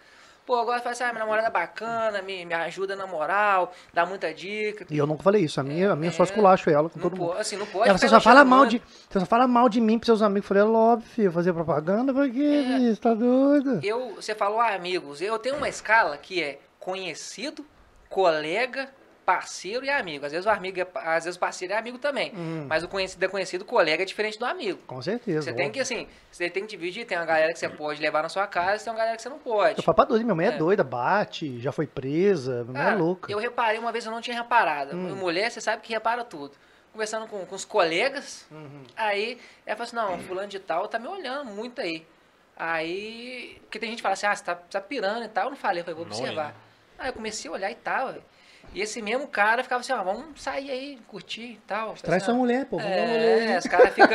Pô, 0.47 0.61
de 0.61 0.65
falar 0.65 0.91
assim, 0.91 1.03
ah, 1.03 1.07
minha 1.11 1.19
namorada 1.19 1.47
é 1.47 1.51
bacana, 1.51 2.21
me, 2.21 2.45
me 2.45 2.53
ajuda 2.53 2.95
na 2.95 3.05
moral, 3.05 3.73
dá 3.93 4.05
muita 4.05 4.33
dica. 4.33 4.85
E 4.89 4.97
eu 4.97 5.05
nunca 5.05 5.21
falei 5.21 5.43
isso, 5.43 5.59
a 5.59 5.63
minha, 5.63 5.91
a 5.91 5.95
minha 5.95 6.09
só 6.09 6.23
É. 6.23 6.25
esculacho 6.25 6.69
ela 6.69 6.89
com 6.89 6.97
todo 6.97 7.17
mundo. 7.17 7.27
pode, 7.31 7.41
assim, 7.41 7.57
não 7.57 7.65
pode 7.65 7.89
Ela, 7.89 7.97
você 7.97 8.07
só 8.07 8.21
fala 8.21 8.45
mal 8.45 8.65
de. 8.65 8.81
Você 9.09 9.19
só 9.19 9.25
fala 9.25 9.45
mal 9.45 9.67
de 9.67 9.81
mim 9.81 9.99
pros 9.99 10.05
seus 10.05 10.21
amigos. 10.21 10.45
Eu 10.49 10.55
falei, 10.55 10.63
é 10.63 10.65
óbvio, 10.65 11.09
filho, 11.09 11.31
fazer 11.33 11.51
propaganda, 11.51 12.13
por 12.13 12.31
quê, 12.31 12.63
É. 12.65 12.79
bicho? 12.79 13.01
Tá 13.01 13.13
doido? 13.13 13.81
Eu, 13.83 14.15
você 14.15 14.33
falou 14.33 14.61
ah, 14.61 14.73
amigos. 14.73 15.21
Eu 15.21 15.37
tenho 15.37 15.57
uma 15.57 15.67
escala 15.67 16.15
que 16.17 16.41
é 16.41 16.59
conhecido, 16.79 17.65
colega, 18.09 18.89
parceiro 19.27 19.83
e 19.83 19.89
amigo. 19.89 20.25
Às 20.25 20.31
vezes 20.31 20.45
o 20.45 20.49
amigo, 20.49 20.79
é, 20.79 20.87
às 20.95 21.25
vezes 21.25 21.35
o 21.35 21.39
parceiro 21.39 21.73
é 21.73 21.77
amigo 21.77 21.97
também. 21.97 22.31
Hum. 22.33 22.65
Mas 22.69 22.81
o 22.81 22.87
conhecido 22.87 23.25
é 23.25 23.27
conhecido, 23.27 23.63
o 23.63 23.65
colega 23.65 24.01
é 24.03 24.05
diferente 24.05 24.39
do 24.39 24.45
amigo. 24.45 24.79
Com 24.87 25.01
certeza. 25.01 25.41
Você 25.41 25.51
tem 25.51 25.65
óbvio. 25.65 25.73
que, 25.73 25.79
assim, 25.81 26.07
você 26.31 26.49
tem 26.49 26.63
que 26.63 26.69
dividir. 26.69 27.05
Tem 27.05 27.17
uma 27.17 27.25
galera 27.25 27.51
que 27.51 27.59
você 27.59 27.67
pode 27.67 28.01
levar 28.01 28.23
na 28.23 28.29
sua 28.29 28.47
casa, 28.47 28.85
tem 28.85 28.93
uma 28.93 28.97
galera 28.97 29.17
que 29.17 29.21
você 29.21 29.27
não 29.27 29.37
pode. 29.39 29.79
Eu 29.79 29.83
falo 29.83 29.95
pra 29.97 30.05
doido, 30.05 30.23
minha 30.23 30.33
mãe 30.33 30.45
é, 30.45 30.49
É. 30.49 30.57
doida, 30.57 30.81
bate, 30.81 31.59
já 31.59 31.73
foi 31.73 31.85
presa, 31.85 32.63
minha 32.63 32.73
mãe 32.73 32.81
é 32.81 32.85
Cara, 32.85 32.95
louca. 32.97 33.29
eu 33.29 33.37
reparei 33.37 33.77
uma 33.77 33.91
vez, 33.91 34.05
eu 34.05 34.11
não 34.13 34.21
tinha 34.21 34.37
reparado. 34.37 34.95
Hum. 34.95 35.13
Mulher, 35.15 35.51
você 35.51 35.59
sabe 35.59 35.81
que 35.81 35.91
repara 35.91 36.23
tudo. 36.23 36.53
Conversando 36.93 37.27
com, 37.27 37.45
com 37.45 37.53
os 37.55 37.65
colegas, 37.65 38.47
Uhum. 38.49 38.83
aí 38.95 39.37
ela 39.65 39.75
falou 39.77 39.83
assim, 40.07 40.13
não, 40.15 40.19
fulano 40.25 40.47
de 40.47 40.57
tal 40.59 40.87
tá 40.87 40.97
me 40.97 41.07
olhando 41.09 41.51
muito 41.51 41.81
aí. 41.81 42.07
Aí, 42.55 43.57
porque 43.61 43.77
tem 43.77 43.89
gente 43.89 43.97
que 43.97 44.01
fala 44.03 44.13
assim, 44.13 44.25
ah, 44.25 44.35
você 44.35 44.43
tá, 44.43 44.55
você 44.55 44.61
tá 44.71 44.81
pirando 44.81 45.23
e 45.23 45.27
tal. 45.27 45.45
Eu 45.45 45.49
não 45.51 45.57
falei, 45.57 45.81
eu 45.81 45.85
falei, 45.85 45.95
vou 45.95 46.05
Não 46.05 46.11
observar. 46.17 46.45
ainda. 46.45 46.55
Aí 46.97 47.09
eu 47.09 47.13
comecei 47.13 47.49
a 47.49 47.53
olhar 47.53 47.69
e 47.71 47.75
tal, 47.75 48.07
velho. 48.07 48.23
E 48.77 48.81
esse 48.83 49.01
mesmo 49.01 49.25
cara 49.25 49.63
ficava 49.63 49.81
assim, 49.81 49.91
ó, 49.91 50.03
vamos 50.03 50.39
sair 50.39 50.69
aí, 50.69 50.99
curtir 51.07 51.41
e 51.41 51.59
tal. 51.65 51.95
Traz 51.99 52.21
assim, 52.21 52.25
sua 52.31 52.35
mulher, 52.35 52.67
pô. 52.67 52.77
Vamos. 52.77 52.91
É, 52.91 53.57
os 53.57 53.65
caras 53.65 53.91
ficam 53.91 54.07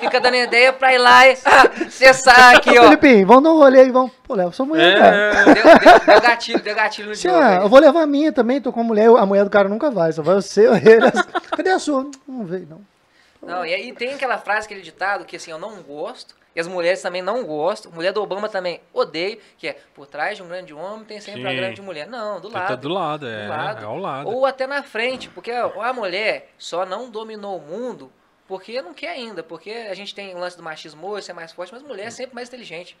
fica 0.00 0.20
dando 0.20 0.34
ideia 0.34 0.72
pra 0.72 0.92
ir 0.92 0.98
lá 0.98 1.28
e 1.28 1.36
cessar 1.88 2.56
aqui, 2.56 2.76
ó. 2.76 2.82
Felipinho, 2.82 3.24
vamos 3.24 3.44
dar 3.44 3.50
um 3.52 3.58
rolê 3.58 3.82
aí, 3.82 3.92
vamos. 3.92 4.10
Pô, 4.24 4.34
leva 4.34 4.50
sua 4.50 4.66
mulher, 4.66 4.98
cara. 4.98 5.16
É. 5.16 5.44
Deu, 5.44 5.54
deu- 5.54 6.06
deu 6.06 6.20
gatilho, 6.20 6.60
deu 6.60 6.74
gatilho 6.74 7.12
no 7.12 7.32
ah, 7.32 7.48
aí. 7.48 7.56
eu 7.58 7.68
vou 7.68 7.78
levar 7.78 8.02
a 8.02 8.06
minha 8.08 8.32
também, 8.32 8.60
tô 8.60 8.72
com 8.72 8.80
a 8.80 8.82
mulher, 8.82 9.08
a 9.08 9.24
mulher 9.24 9.44
do 9.44 9.50
cara 9.50 9.68
nunca 9.68 9.88
vai, 9.88 10.10
só 10.10 10.20
vai 10.20 10.34
você, 10.34 10.66
ele. 10.84 11.12
Cadê 11.56 11.70
a 11.70 11.78
sua? 11.78 12.10
Não 12.26 12.44
veio, 12.44 12.66
não. 12.68 12.80
Não, 13.42 13.64
e 13.64 13.92
tem 13.92 14.14
aquela 14.14 14.38
frase, 14.38 14.66
aquele 14.66 14.82
ditado 14.82 15.24
que 15.24 15.36
assim, 15.36 15.50
eu 15.50 15.58
não 15.58 15.80
gosto, 15.82 16.34
e 16.54 16.60
as 16.60 16.66
mulheres 16.66 17.00
também 17.00 17.22
não 17.22 17.44
gostam, 17.44 17.92
mulher 17.92 18.12
do 18.12 18.20
Obama 18.20 18.48
também 18.48 18.80
odeio, 18.92 19.38
que 19.56 19.68
é, 19.68 19.76
por 19.94 20.06
trás 20.06 20.36
de 20.36 20.42
um 20.42 20.48
grande 20.48 20.74
homem 20.74 21.04
tem 21.04 21.20
sempre 21.20 21.40
uma 21.40 21.50
Sim. 21.50 21.56
grande 21.56 21.80
mulher. 21.80 22.08
Não, 22.08 22.40
do 22.40 22.48
Você 22.48 22.54
lado. 22.56 22.68
tá 22.68 22.74
do 22.74 22.88
lado, 22.88 23.28
é. 23.28 23.44
do 23.44 23.48
lado. 23.48 23.82
É 23.82 23.84
ao 23.84 23.96
lado. 23.96 24.28
Ou 24.28 24.44
até 24.44 24.66
na 24.66 24.82
frente, 24.82 25.28
porque 25.28 25.52
a 25.52 25.92
mulher 25.92 26.50
só 26.58 26.84
não 26.84 27.10
dominou 27.10 27.58
o 27.58 27.60
mundo 27.60 28.12
porque 28.48 28.80
não 28.80 28.94
quer 28.94 29.10
ainda, 29.10 29.42
porque 29.42 29.70
a 29.70 29.94
gente 29.94 30.14
tem 30.14 30.34
o 30.34 30.38
lance 30.38 30.56
do 30.56 30.62
machismo 30.62 31.06
hoje, 31.06 31.26
ser 31.26 31.34
mais 31.34 31.52
forte, 31.52 31.72
mas 31.72 31.82
mulher 31.82 32.06
é 32.06 32.10
sempre 32.10 32.34
mais 32.34 32.48
inteligente. 32.48 32.96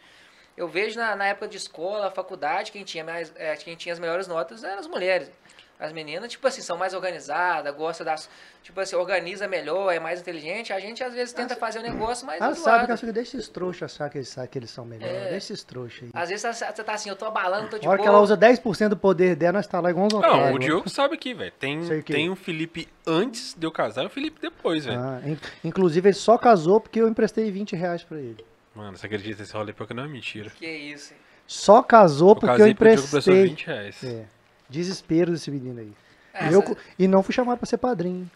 Eu 0.54 0.68
vejo 0.68 0.98
na, 0.98 1.16
na 1.16 1.26
época 1.26 1.48
de 1.48 1.56
escola, 1.56 2.10
faculdade, 2.10 2.70
quem 2.70 2.84
tinha, 2.84 3.02
mais, 3.02 3.32
é, 3.34 3.56
quem 3.56 3.74
tinha 3.74 3.92
as 3.92 3.98
melhores 3.98 4.28
notas 4.28 4.62
eram 4.62 4.78
as 4.78 4.86
mulheres. 4.86 5.30
As 5.80 5.92
meninas, 5.92 6.28
tipo 6.32 6.44
assim, 6.48 6.60
são 6.60 6.76
mais 6.76 6.92
organizadas, 6.92 7.72
gosta 7.74 8.02
das. 8.04 8.28
Tipo 8.64 8.80
assim, 8.80 8.96
organiza 8.96 9.46
melhor, 9.46 9.92
é 9.92 10.00
mais 10.00 10.20
inteligente. 10.20 10.72
A 10.72 10.80
gente 10.80 11.04
às 11.04 11.14
vezes 11.14 11.32
tenta 11.32 11.54
fazer 11.54 11.78
o 11.78 11.82
negócio, 11.82 12.26
mas. 12.26 12.42
Ah, 12.42 12.46
é 12.46 12.50
do 12.50 12.56
sabe 12.56 12.86
que 12.88 12.96
fico, 12.96 13.12
deixa 13.12 13.36
esses 13.36 13.48
trouxas 13.48 13.92
achar 13.94 14.10
que 14.10 14.18
eles, 14.18 14.34
que 14.50 14.58
eles 14.58 14.70
são 14.70 14.84
melhores. 14.84 15.14
É. 15.14 15.20
Deixa 15.30 15.52
esses 15.52 15.62
trouxas 15.62 16.02
aí. 16.02 16.10
Às 16.12 16.28
vezes 16.30 16.42
você 16.56 16.82
tá 16.82 16.92
assim, 16.94 17.08
eu 17.10 17.14
tô 17.14 17.26
abalando, 17.26 17.68
tô 17.70 17.78
de 17.78 17.84
Na 17.84 17.92
hora 17.92 18.02
que 18.02 18.08
ela 18.08 18.20
usa 18.20 18.36
10% 18.36 18.88
do 18.88 18.96
poder 18.96 19.36
dela, 19.36 19.52
nós 19.52 19.68
tá 19.68 19.78
lá 19.78 19.90
igual 19.90 20.06
uns 20.06 20.12
Não, 20.14 20.18
otários. 20.18 20.56
o 20.56 20.58
Diogo 20.58 20.88
sabe 20.90 21.14
aqui, 21.14 21.32
velho. 21.32 21.52
Tem, 21.60 21.78
o 21.80 22.02
tem 22.02 22.28
o 22.28 22.34
Felipe 22.34 22.88
antes 23.06 23.54
de 23.56 23.64
eu 23.64 23.70
casar 23.70 24.02
e 24.02 24.06
o 24.06 24.10
Felipe 24.10 24.40
depois, 24.40 24.84
velho. 24.84 24.98
Ah, 24.98 25.20
in- 25.24 25.38
inclusive, 25.62 26.08
ele 26.08 26.14
só 26.16 26.36
casou 26.36 26.80
porque 26.80 27.00
eu 27.00 27.06
emprestei 27.08 27.52
20 27.52 27.76
reais 27.76 28.02
pra 28.02 28.18
ele. 28.18 28.44
Mano, 28.74 28.96
você 28.98 29.06
acredita 29.06 29.42
nesse 29.42 29.52
rolê 29.54 29.72
porque 29.72 29.94
não 29.94 30.02
é 30.04 30.08
mentira. 30.08 30.50
Que 30.50 30.66
isso. 30.66 31.12
hein? 31.14 31.20
Só 31.46 31.82
casou 31.82 32.30
Eu 32.30 32.34
porque 32.34 32.46
eu 32.46 32.56
casei 32.58 32.74
pro 32.74 32.84
Diogo 32.88 33.08
prestou 33.08 33.32
emprestei. 33.32 33.48
20 33.48 33.66
reais. 33.66 34.04
É. 34.04 34.24
Desespero 34.68 35.32
desse 35.32 35.50
menino 35.50 35.80
aí. 35.80 35.92
É, 36.34 36.48
E 36.50 36.52
eu 36.52 36.76
e 36.98 37.08
não 37.08 37.22
fui 37.22 37.34
chamado 37.34 37.58
pra 37.58 37.66
ser 37.66 37.78
padrinho. 37.78 38.30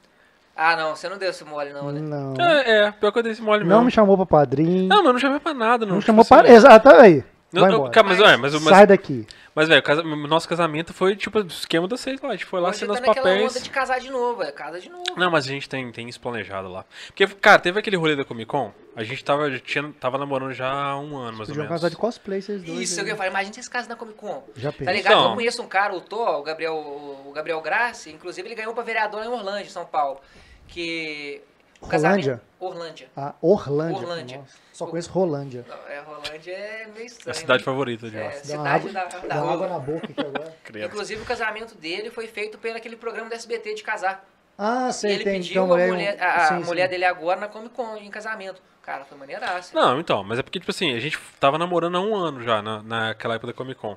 Ah, 0.57 0.77
não, 0.77 0.95
você 0.95 1.09
não 1.09 1.17
deu 1.17 1.31
esse 1.31 1.45
mole, 1.45 1.73
não, 1.73 1.91
né? 1.91 2.01
Não. 2.01 2.35
É, 2.39 2.87
é, 2.87 2.91
pior 2.93 3.11
que 3.11 3.19
eu 3.19 3.23
dei 3.23 3.33
esse 3.33 3.41
mole 3.41 3.61
Não 3.65 3.69
mesmo. 3.77 3.85
me 3.87 3.91
chamou 3.91 4.17
pra 4.17 4.27
padrinho. 4.27 4.87
Não, 4.87 5.03
mas 5.03 5.13
não 5.15 5.19
chamei 5.21 5.41
pra 5.41 5.55
nada, 5.55 5.87
não. 5.87 5.95
Não 5.95 6.01
tipo 6.01 6.07
chamou 6.09 6.21
assim, 6.23 6.29
para. 6.35 6.51
Exato, 6.53 6.89
tá 6.91 7.01
aí. 7.03 7.25
Não, 7.53 7.69
não, 7.69 7.91
cara, 7.91 8.07
mas, 8.09 8.19
ué, 8.21 8.37
mas, 8.37 8.55
mas, 8.55 8.63
Sai 8.65 8.87
daqui. 8.87 9.27
mas, 9.55 9.69
velho, 9.69 9.83
casa- 9.83 10.03
nosso 10.03 10.49
casamento 10.49 10.95
foi 10.95 11.15
tipo 11.15 11.39
o 11.39 11.47
esquema 11.47 11.87
da 11.87 11.97
seis 11.97 12.21
lá. 12.21 12.31
A 12.31 12.33
gente 12.33 12.45
foi 12.47 12.61
lá, 12.61 12.71
assinou 12.71 12.97
tá 12.97 13.11
os 13.11 13.15
papéis. 13.17 13.51
onda 13.51 13.61
de 13.61 13.69
casar 13.71 14.01
de 14.01 14.11
novo, 14.11 14.43
é 14.43 14.51
casa 14.51 14.81
de 14.81 14.89
novo. 14.89 15.05
Não, 15.17 15.31
mas 15.31 15.45
a 15.45 15.49
gente 15.49 15.69
tem, 15.69 15.93
tem 15.93 16.09
isso 16.09 16.19
planejado 16.21 16.69
lá. 16.69 16.85
Porque, 17.09 17.27
cara, 17.27 17.59
teve 17.59 17.79
aquele 17.79 17.97
rolê 17.97 18.17
da 18.17 18.25
Comic 18.25 18.47
Con, 18.47 18.73
a 18.97 19.05
gente 19.05 19.23
tava, 19.25 19.51
tinha, 19.61 19.93
tava 20.01 20.17
namorando 20.19 20.53
já 20.55 20.73
há 20.73 20.99
um 20.99 21.17
ano, 21.17 21.37
mais 21.39 21.49
ou 21.51 21.55
menos. 21.57 21.69
casar 21.71 21.91
de 21.91 21.97
cosplay, 21.97 22.41
vocês 22.41 22.63
dois. 22.63 22.79
Isso, 22.81 23.01
aí. 23.01 23.09
eu 23.09 23.17
falei, 23.17 23.31
imagina 23.31 23.53
se 23.55 23.61
esse 23.61 23.71
caso 23.71 23.89
na 23.89 23.97
Comic 23.97 24.17
Con. 24.19 24.45
Já 24.57 24.73
Tá 24.73 24.79
pensei. 24.79 24.95
ligado? 24.95 25.13
Então. 25.13 25.29
Eu 25.31 25.35
conheço 25.35 25.63
um 25.63 25.69
cara, 25.69 25.95
o 25.95 26.01
Thor, 26.01 26.41
o 26.41 26.43
Gabriel, 26.43 26.75
o 26.75 27.33
Gabriel 27.35 27.61
Grassi, 27.61 28.11
inclusive 28.11 28.49
ele 28.49 28.55
ganhou 28.55 28.73
pra 28.73 28.83
vereador 28.83 29.23
em 29.23 29.29
Orlândia, 29.29 29.71
São 29.71 29.85
Paulo. 29.85 30.21
Que. 30.69 31.43
O 31.83 31.87
Rolândia? 31.87 31.91
casamento- 31.91 32.53
Orlândia. 32.61 33.09
Ah, 33.17 33.35
Orlândia. 33.43 33.99
Orlândia. 33.99 34.39
Nossa, 34.39 34.57
só 34.73 34.87
conheço 34.87 35.11
Rolândia. 35.11 35.65
Não, 35.69 35.77
é, 35.89 35.99
Rolândia 36.01 36.53
é 36.53 36.87
meio 36.95 37.07
estranho. 37.07 37.31
A 37.31 37.35
cidade 37.35 37.61
né? 37.61 37.65
favorita 37.65 38.09
de 38.09 38.17
É, 38.17 38.23
uma 38.23 38.33
cidade 38.33 38.69
água, 38.69 38.93
da, 38.93 39.05
da 39.05 39.35
água 39.35 39.57
rua. 39.57 39.69
na 39.69 39.79
boca 39.81 40.07
aqui 40.07 40.21
agora. 40.21 40.57
Inclusive 40.87 41.21
o 41.23 41.25
casamento 41.25 41.75
dele 41.75 42.11
foi 42.11 42.29
feito 42.29 42.57
pelo 42.59 42.77
aquele 42.77 42.97
programa 42.97 43.29
do 43.29 43.35
SBT 43.35 43.75
de 43.75 43.83
casar. 43.83 44.25
Ah, 44.57 44.89
E 44.91 44.93
sei, 44.93 45.13
ele 45.15 45.25
tem. 45.25 45.33
pediu 45.41 45.65
então, 45.65 45.75
a 45.77 45.81
é 45.81 45.85
um- 45.87 45.89
mulher, 45.95 46.23
a, 46.23 46.41
sim, 46.49 46.59
sim. 46.61 46.65
mulher 46.67 46.89
dele 46.89 47.05
agora 47.05 47.41
na 47.41 47.49
Comic 47.49 47.75
Con 47.75 47.97
em 47.97 48.11
casamento. 48.11 48.63
Cara, 48.83 49.05
foi 49.05 49.19
maneiraça. 49.19 49.75
Não, 49.75 49.99
então, 49.99 50.23
mas 50.23 50.39
é 50.39 50.43
porque, 50.43 50.61
tipo 50.61 50.71
assim, 50.71 50.95
a 50.95 51.01
gente 51.01 51.19
tava 51.41 51.59
namorando 51.59 51.97
há 51.97 52.01
um 52.01 52.15
ano 52.15 52.43
já, 52.43 52.63
na, 52.63 52.83
naquela 52.83 53.35
época 53.35 53.49
da 53.49 53.57
Comic 53.57 53.81
Con. 53.81 53.97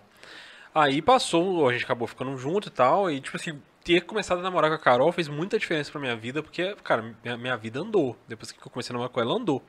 Aí 0.74 1.02
passou, 1.02 1.70
a 1.70 1.74
gente 1.74 1.84
acabou 1.86 2.08
ficando 2.08 2.36
junto 2.38 2.68
e 2.68 2.72
tal, 2.72 3.10
e, 3.12 3.22
tipo 3.22 3.38
assim, 3.38 3.62
ter 3.86 4.02
começado 4.02 4.40
a 4.40 4.42
namorar 4.42 4.70
com 4.72 4.76
a 4.76 4.80
Carol 4.80 5.12
fez 5.12 5.28
muita 5.30 5.58
diferença 5.60 5.92
pra 5.92 6.02
minha 6.02 6.16
vida, 6.16 6.42
porque, 6.42 6.76
cara, 6.84 7.16
minha, 7.24 7.38
minha 7.38 7.56
vida 7.56 7.80
andou. 7.80 8.18
Depois 8.28 8.52
que 8.52 8.58
eu 8.60 8.70
comecei 8.72 8.92
a 8.92 8.94
namorar 8.94 9.14
com 9.14 9.22
ela, 9.22 9.36
andou. 9.36 9.64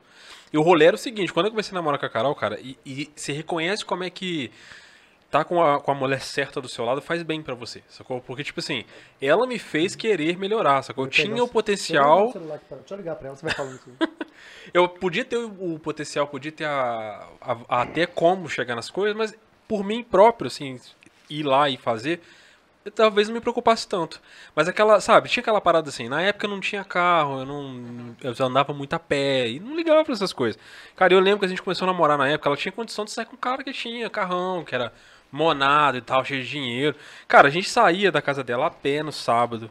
E 0.51 0.57
o 0.57 0.61
rolê 0.63 0.85
era 0.85 0.95
o 0.95 0.99
seguinte, 0.99 1.31
quando 1.31 1.45
eu 1.45 1.51
comecei 1.51 1.71
a 1.71 1.75
namorar 1.75 1.99
com 1.99 2.05
a 2.07 2.09
Carol, 2.09 2.33
cara, 2.35 2.59
e, 2.59 2.75
e 2.83 3.09
você 3.15 3.31
reconhece 3.31 3.85
como 3.85 4.03
é 4.03 4.09
que 4.09 4.51
tá 5.29 5.43
com 5.43 5.61
a, 5.61 5.79
com 5.79 5.91
a 5.91 5.93
mulher 5.93 6.21
certa 6.21 6.59
do 6.59 6.67
seu 6.67 6.83
lado 6.83 7.01
faz 7.01 7.21
bem 7.21 7.43
pra 7.43 7.53
você, 7.53 7.83
sacou? 7.89 8.19
Porque, 8.21 8.43
tipo 8.43 8.59
assim, 8.59 8.85
ela 9.21 9.45
me 9.45 9.59
fez 9.59 9.95
querer 9.95 10.35
melhorar, 10.37 10.81
sacou? 10.81 11.05
Eu 11.05 11.09
tinha 11.11 11.43
o 11.43 11.47
potencial... 11.47 12.31
celular 12.31 12.59
Deixa 12.71 12.93
eu 12.93 12.97
ligar 12.97 13.15
pra 13.17 13.27
ela, 13.27 13.35
você 13.37 13.45
vai 13.45 13.53
falando 13.53 13.75
isso. 13.75 13.91
Eu 14.73 14.87
podia 14.89 15.23
ter 15.23 15.37
o, 15.37 15.75
o 15.75 15.79
potencial, 15.79 16.27
podia 16.27 16.51
ter 16.51 16.65
a, 16.65 17.27
a- 17.41 17.81
até 17.81 18.05
como 18.05 18.49
chegar 18.49 18.75
nas 18.75 18.89
coisas, 18.89 19.15
mas 19.15 19.35
por 19.67 19.83
mim 19.83 20.03
próprio, 20.03 20.47
assim, 20.47 20.79
ir 21.29 21.43
lá 21.43 21.69
e 21.69 21.77
fazer, 21.77 22.21
eu 22.87 22.91
talvez 22.91 23.27
não 23.27 23.35
me 23.35 23.41
preocupasse 23.41 23.87
tanto. 23.87 24.21
Mas 24.55 24.67
aquela, 24.67 25.01
sabe, 25.01 25.27
tinha 25.27 25.41
aquela 25.41 25.59
parada 25.59 25.89
assim, 25.89 26.07
na 26.07 26.21
época 26.21 26.45
eu 26.45 26.49
não 26.49 26.59
tinha 26.61 26.83
carro, 26.85 27.41
eu 27.41 27.45
não. 27.45 28.15
Eu 28.23 28.45
andava 28.45 28.73
muito 28.73 28.93
a 28.93 28.99
pé 28.99 29.49
e 29.49 29.59
não 29.59 29.75
ligava 29.75 30.05
pra 30.05 30.13
essas 30.13 30.31
coisas. 30.31 30.59
Cara, 30.95 31.13
eu 31.13 31.19
lembro 31.19 31.39
que 31.39 31.45
a 31.45 31.49
gente 31.49 31.61
começou 31.61 31.87
a 31.87 31.91
namorar 31.91 32.17
na 32.17 32.29
época, 32.29 32.49
ela 32.49 32.57
tinha 32.57 32.71
condição 32.71 33.03
de 33.03 33.11
sair 33.11 33.25
com 33.25 33.35
um 33.35 33.39
cara 33.39 33.63
que 33.63 33.73
tinha 33.73 34.09
carrão, 34.09 34.63
que 34.63 34.73
era 34.73 34.93
monado 35.29 35.97
e 35.97 36.01
tal, 36.01 36.23
cheio 36.23 36.41
de 36.41 36.49
dinheiro. 36.49 36.95
Cara, 37.27 37.49
a 37.49 37.51
gente 37.51 37.69
saía 37.69 38.11
da 38.11 38.21
casa 38.21 38.43
dela 38.43 38.67
a 38.67 38.71
pé 38.71 39.03
no 39.03 39.11
sábado. 39.11 39.69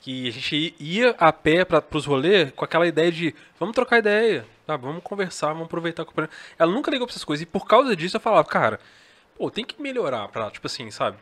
Que 0.00 0.28
a 0.28 0.32
gente 0.32 0.74
ia 0.78 1.14
a 1.18 1.32
pé 1.32 1.64
para 1.64 1.80
pros 1.80 2.04
rolês 2.04 2.52
com 2.54 2.64
aquela 2.64 2.86
ideia 2.86 3.10
de 3.10 3.34
vamos 3.58 3.74
trocar 3.74 3.98
ideia, 3.98 4.46
sabe? 4.66 4.84
vamos 4.84 5.02
conversar, 5.02 5.48
vamos 5.48 5.66
aproveitar. 5.66 6.06
Ela 6.58 6.72
nunca 6.72 6.90
ligou 6.90 7.06
pra 7.06 7.12
essas 7.12 7.24
coisas. 7.24 7.42
E 7.42 7.46
por 7.46 7.66
causa 7.66 7.96
disso 7.96 8.16
eu 8.16 8.20
falava, 8.20 8.44
cara, 8.44 8.78
pô, 9.36 9.50
tem 9.50 9.64
que 9.64 9.80
melhorar 9.80 10.28
pra, 10.28 10.50
tipo 10.50 10.66
assim, 10.66 10.90
sabe? 10.90 11.16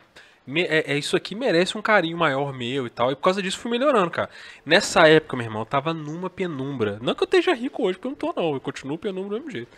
Me- 0.45 0.63
é, 0.63 0.91
é 0.93 0.97
isso 0.97 1.15
aqui 1.15 1.33
merece 1.33 1.77
um 1.77 1.81
carinho 1.81 2.17
maior 2.17 2.53
meu 2.53 2.85
e 2.85 2.89
tal. 2.89 3.11
E 3.11 3.15
por 3.15 3.21
causa 3.23 3.41
disso 3.41 3.57
fui 3.57 3.71
melhorando, 3.71 4.11
cara. 4.11 4.29
Nessa 4.65 5.07
época, 5.07 5.35
meu 5.35 5.45
irmão, 5.45 5.61
eu 5.63 5.65
tava 5.65 5.93
numa 5.93 6.29
penumbra. 6.29 6.99
Não 7.01 7.15
que 7.15 7.23
eu 7.23 7.25
esteja 7.25 7.53
rico 7.53 7.83
hoje, 7.83 7.97
porque 7.97 8.07
eu 8.07 8.11
não 8.11 8.33
tô, 8.33 8.41
não. 8.41 8.53
Eu 8.53 8.61
continuo 8.61 8.97
penumbra 8.97 9.29
do 9.29 9.35
mesmo 9.37 9.51
jeito. 9.51 9.69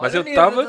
Mas 0.00 0.14
Olha 0.14 0.18
eu 0.18 0.22
o 0.22 0.24
nível 0.24 0.42
tava. 0.42 0.62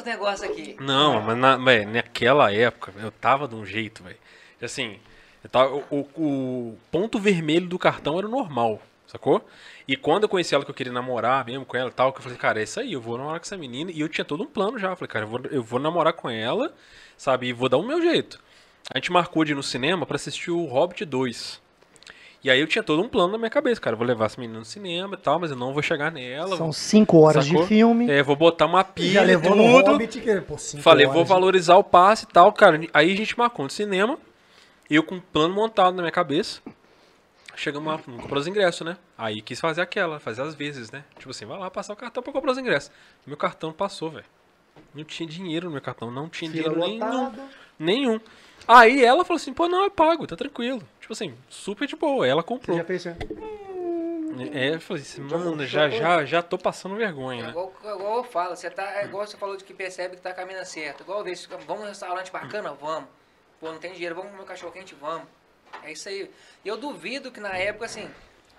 Não, 0.80 1.22
mas 1.22 1.38
na, 1.38 1.58
véi, 1.58 1.86
naquela 1.86 2.52
época 2.54 2.94
eu 3.02 3.12
tava 3.12 3.48
de 3.48 3.56
um 3.56 3.66
jeito, 3.66 4.04
velho. 4.04 4.18
Assim, 4.62 5.00
eu 5.44 5.50
tava, 5.50 5.76
o, 5.76 5.84
o- 5.90 6.10
o 6.16 6.78
ponto 6.92 7.20
vermelho 7.20 7.68
do 7.68 7.80
cartão 7.80 8.18
era 8.18 8.28
o 8.28 8.30
normal, 8.32 8.82
sacou? 9.08 9.44
E 9.88 9.96
quando 9.96 10.24
eu 10.24 10.30
conheci 10.30 10.54
ela 10.54 10.64
que 10.66 10.72
eu 10.72 10.76
queria 10.76 10.92
namorar 10.94 11.46
mesmo 11.46 11.66
com 11.66 11.78
ela 11.78 11.90
e 11.90 11.94
tal, 11.94 12.12
que 12.12 12.20
eu 12.20 12.24
falei, 12.24 12.38
cara, 12.38 12.60
é 12.60 12.64
isso 12.64 12.80
aí, 12.80 12.94
eu 12.94 13.02
vou 13.02 13.18
namorar 13.18 13.40
com 13.40 13.46
essa 13.46 13.58
menina. 13.58 13.90
E 13.92 14.00
eu 14.02 14.10
tinha 14.10 14.26
todo 14.26 14.44
um 14.44 14.48
plano 14.48 14.78
já. 14.78 14.90
Eu 14.90 14.96
falei, 14.96 15.08
cara, 15.10 15.26
eu 15.26 15.30
vou, 15.30 15.42
eu 15.52 15.64
vou 15.64 15.80
namorar 15.80 16.14
com 16.14 16.30
ela, 16.30 16.74
sabe? 17.18 17.48
E 17.48 17.54
vou 17.54 17.70
dar 17.70 17.78
o 17.78 17.84
meu 17.88 18.02
jeito. 18.02 18.40
A 18.93 18.97
gente 18.97 19.11
marcou 19.11 19.43
de 19.43 19.51
ir 19.51 19.55
no 19.55 19.64
cinema 19.64 20.05
pra 20.05 20.15
assistir 20.15 20.51
o 20.51 20.65
Hobbit 20.65 21.03
2. 21.05 21.61
E 22.43 22.49
aí 22.49 22.59
eu 22.59 22.68
tinha 22.68 22.84
todo 22.84 23.01
um 23.01 23.09
plano 23.09 23.34
na 23.34 23.38
minha 23.38 23.49
cabeça, 23.49 23.81
cara. 23.81 23.95
Eu 23.95 23.97
vou 23.97 24.07
levar 24.07 24.26
essa 24.26 24.39
menina 24.39 24.59
no 24.59 24.65
cinema 24.65 25.15
e 25.15 25.18
tal, 25.18 25.39
mas 25.39 25.51
eu 25.51 25.57
não 25.57 25.73
vou 25.73 25.81
chegar 25.81 26.11
nela. 26.11 26.55
São 26.55 26.72
cinco 26.72 27.18
horas 27.19 27.45
Sacou? 27.45 27.61
de 27.64 27.68
filme. 27.68 28.09
É, 28.09 28.23
vou 28.23 28.35
botar 28.35 28.65
uma 28.65 28.84
pilha 28.84 29.14
já 29.14 29.23
e 29.23 29.27
levou 29.27 29.55
no 29.55 29.64
tudo. 29.64 29.91
Hobbit, 29.91 30.22
que, 30.22 30.41
pô, 30.41 30.57
cinco 30.57 30.84
Falei, 30.84 31.05
horas 31.05 31.15
vou 31.15 31.26
valorizar 31.26 31.76
o 31.76 31.84
passe 31.84 32.26
e 32.26 32.27
tal, 32.27 32.53
cara. 32.53 32.80
Aí 32.93 33.11
a 33.11 33.15
gente 33.15 33.38
marcou 33.38 33.65
no 33.65 33.72
cinema, 33.72 34.18
eu 34.89 35.03
com 35.03 35.15
um 35.15 35.19
plano 35.19 35.53
montado 35.53 35.95
na 35.95 36.03
minha 36.03 36.11
cabeça. 36.11 36.61
Chegamos 37.55 37.91
lá, 37.91 37.99
não 38.07 38.19
comprou 38.19 38.39
os 38.39 38.45
ingressos, 38.45 38.85
né? 38.85 38.95
Aí 39.18 39.41
quis 39.41 39.59
fazer 39.59 39.81
aquela, 39.81 40.19
fazer 40.19 40.43
às 40.43 40.53
vezes, 40.53 40.91
né? 40.91 41.03
Tipo 41.18 41.31
assim, 41.31 41.45
vai 41.45 41.57
lá 41.57 41.72
passar 41.72 41.93
o 41.93 41.95
cartão 41.95 42.22
pra 42.22 42.31
comprar 42.31 42.51
os 42.51 42.57
ingressos. 42.57 42.91
Meu 43.26 43.35
cartão 43.35 43.73
passou, 43.73 44.11
velho. 44.11 44.26
Não 44.93 45.03
tinha 45.03 45.27
dinheiro 45.27 45.65
no 45.65 45.72
meu 45.72 45.81
cartão, 45.81 46.11
não 46.11 46.30
tinha 46.30 46.51
Fila 46.51 46.69
dinheiro 46.69 46.99
nenhum. 46.99 47.31
Nenhum. 47.80 48.19
Aí 48.68 49.04
ela 49.04 49.26
falou 49.26 49.38
assim, 49.38 49.54
pô, 49.54 49.68
não, 49.68 49.84
eu 49.84 49.92
pago, 49.92 50.26
tá 50.28 50.36
tranquilo. 50.36 50.82
Tipo 51.02 51.14
assim, 51.14 51.36
super 51.50 51.88
de 51.88 51.96
boa. 51.96 52.26
Ela 52.28 52.42
Você 52.42 52.48
comprou. 52.48 52.78
já 52.78 52.84
fez 52.84 53.06
assim? 53.08 53.18
É, 54.54 54.76
eu 54.76 54.82
falei 54.82 55.02
assim, 55.02 55.22
mano, 55.22 55.66
já, 55.66 55.90
já, 55.90 56.24
já 56.24 56.42
tô 56.44 56.58
passando 56.60 56.96
vergonha, 56.96 57.40
É 57.40 57.44
né? 57.46 57.50
igual, 57.50 57.74
igual 57.84 58.18
eu 58.18 58.24
falo, 58.24 58.56
você 58.56 58.70
tá, 58.70 58.84
é 59.02 59.06
igual 59.06 59.26
você 59.26 59.36
falou 59.36 59.58
de 59.58 59.64
que 59.64 59.74
percebe 59.74 60.16
que 60.16 60.22
tá 60.22 60.32
caminhando 60.32 60.66
certo. 60.66 61.02
Igual 61.02 61.20
eu 61.20 61.24
vejo, 61.26 61.48
vamos 61.66 61.84
num 61.84 61.88
restaurante 61.90 62.32
bacana? 62.32 62.72
Vamos. 62.80 63.10
Pô, 63.60 63.72
não 63.72 63.80
tem 63.80 63.94
dinheiro, 63.94 64.14
vamos 64.14 64.30
comer 64.32 64.44
um 64.44 64.46
cachorro 64.46 64.72
quente? 64.72 64.94
Vamos. 64.96 65.28
É 65.84 65.92
isso 65.92 66.08
aí. 66.08 66.30
E 66.64 66.68
eu 66.68 66.78
duvido 66.78 67.32
que 67.32 67.40
na 67.40 67.58
época, 67.58 67.86
assim, 67.86 68.08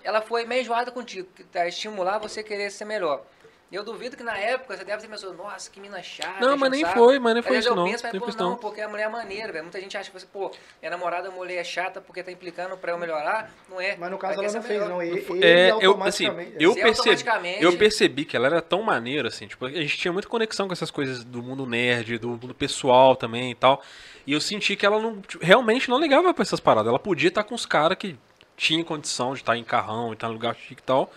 ela 0.03 0.21
foi 0.21 0.45
meio 0.45 0.61
enjoada 0.61 0.91
contigo, 0.91 1.29
que 1.33 1.43
tá 1.45 1.65
estimular 1.67 2.17
você 2.17 2.43
querer 2.43 2.69
ser 2.71 2.83
melhor. 2.83 3.23
Eu 3.71 3.83
duvido 3.83 4.17
que 4.17 4.23
na 4.23 4.35
época 4.35 4.75
você 4.75 4.83
deve 4.83 4.99
ter 5.03 5.07
pensado, 5.07 5.31
nossa, 5.33 5.69
que 5.69 5.79
mina 5.79 6.01
chata. 6.01 6.43
Não, 6.43 6.57
mas 6.57 6.71
nem 6.71 6.81
saco. 6.81 6.97
foi, 6.97 7.19
mas 7.19 7.35
nem 7.35 7.43
foi 7.43 7.51
vezes 7.51 7.65
isso 7.65 7.71
eu 7.71 7.75
não, 7.75 7.85
penso, 7.85 8.03
mas, 8.03 8.13
nem 8.13 8.21
pô, 8.21 8.43
não, 8.43 8.55
porque 8.57 8.81
a 8.81 8.89
mulher 8.89 9.03
é 9.03 9.09
maneira, 9.09 9.51
velho. 9.53 9.63
Muita 9.65 9.79
gente 9.79 9.95
acha 9.95 10.09
que 10.09 10.19
você, 10.19 10.25
pô, 10.25 10.49
minha 10.81 10.89
namorada 10.89 11.27
é 11.27 11.31
mulher 11.31 11.63
chata 11.63 12.01
porque 12.01 12.23
tá 12.23 12.31
implicando 12.31 12.75
pra 12.77 12.93
eu 12.93 12.97
melhorar. 12.97 13.51
Não 13.69 13.79
é. 13.79 13.95
Mas 13.95 14.09
no 14.09 14.17
caso 14.17 14.41
ela 14.41 14.51
não 14.51 14.61
fez, 14.63 14.67
melhor. 14.81 14.89
não. 14.89 15.01
Ele, 15.03 15.23
ele 15.29 15.45
É, 15.45 15.69
eu, 15.69 16.01
assim, 16.03 16.25
automaticamente- 16.25 16.55
eu 16.59 16.73
percebi, 16.73 17.63
eu 17.63 17.77
percebi 17.77 18.25
que 18.25 18.35
ela 18.35 18.47
era 18.47 18.61
tão 18.61 18.81
maneira, 18.81 19.27
assim, 19.27 19.45
tipo, 19.45 19.63
a 19.65 19.69
gente 19.69 19.97
tinha 19.99 20.11
muita 20.11 20.27
conexão 20.27 20.65
com 20.65 20.73
essas 20.73 20.89
coisas 20.89 21.23
do 21.23 21.43
mundo 21.43 21.67
nerd, 21.67 22.17
do 22.17 22.29
mundo 22.29 22.55
pessoal 22.55 23.15
também 23.15 23.51
e 23.51 23.55
tal. 23.55 23.83
E 24.25 24.33
eu 24.33 24.41
senti 24.41 24.75
que 24.75 24.85
ela 24.85 24.99
não, 24.99 25.21
tipo, 25.21 25.45
realmente 25.45 25.89
não 25.91 25.99
ligava 25.99 26.33
pra 26.33 26.41
essas 26.41 26.59
paradas. 26.59 26.89
Ela 26.89 26.97
podia 26.99 27.27
estar 27.27 27.43
com 27.43 27.53
os 27.53 27.67
caras 27.67 27.97
que 27.99 28.17
tinham 28.57 28.83
condição 28.83 29.33
de 29.33 29.41
estar 29.41 29.55
em 29.55 29.63
carrão, 29.63 30.11
estar 30.13 30.27
em 30.27 30.33
lugar 30.33 30.55
chique 30.55 30.81
e 30.81 30.83
tal. 30.83 31.11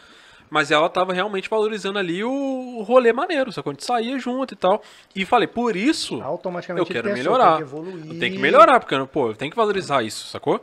Mas 0.52 0.70
ela 0.70 0.86
tava 0.90 1.14
realmente 1.14 1.48
valorizando 1.48 1.98
ali 1.98 2.22
o 2.22 2.82
rolê 2.82 3.10
maneiro, 3.10 3.50
só 3.50 3.62
que 3.62 3.70
a 3.70 3.72
gente 3.72 3.86
saía 3.86 4.18
junto 4.18 4.52
e 4.52 4.56
tal. 4.56 4.82
E 5.16 5.24
falei, 5.24 5.48
por 5.48 5.74
isso 5.74 6.20
Automaticamente 6.22 6.90
eu 6.90 6.94
quero 6.94 7.08
pensou, 7.08 7.24
melhorar. 7.32 7.56
Tem 7.56 7.56
que 7.56 7.62
evoluir. 7.62 8.06
Eu 8.06 8.18
tenho 8.18 8.34
que 8.34 8.38
melhorar, 8.38 8.78
porque, 8.78 8.94
pô, 9.06 9.28
eu 9.28 9.34
tenho 9.34 9.50
que 9.50 9.56
valorizar 9.56 10.02
isso, 10.02 10.26
sacou? 10.26 10.62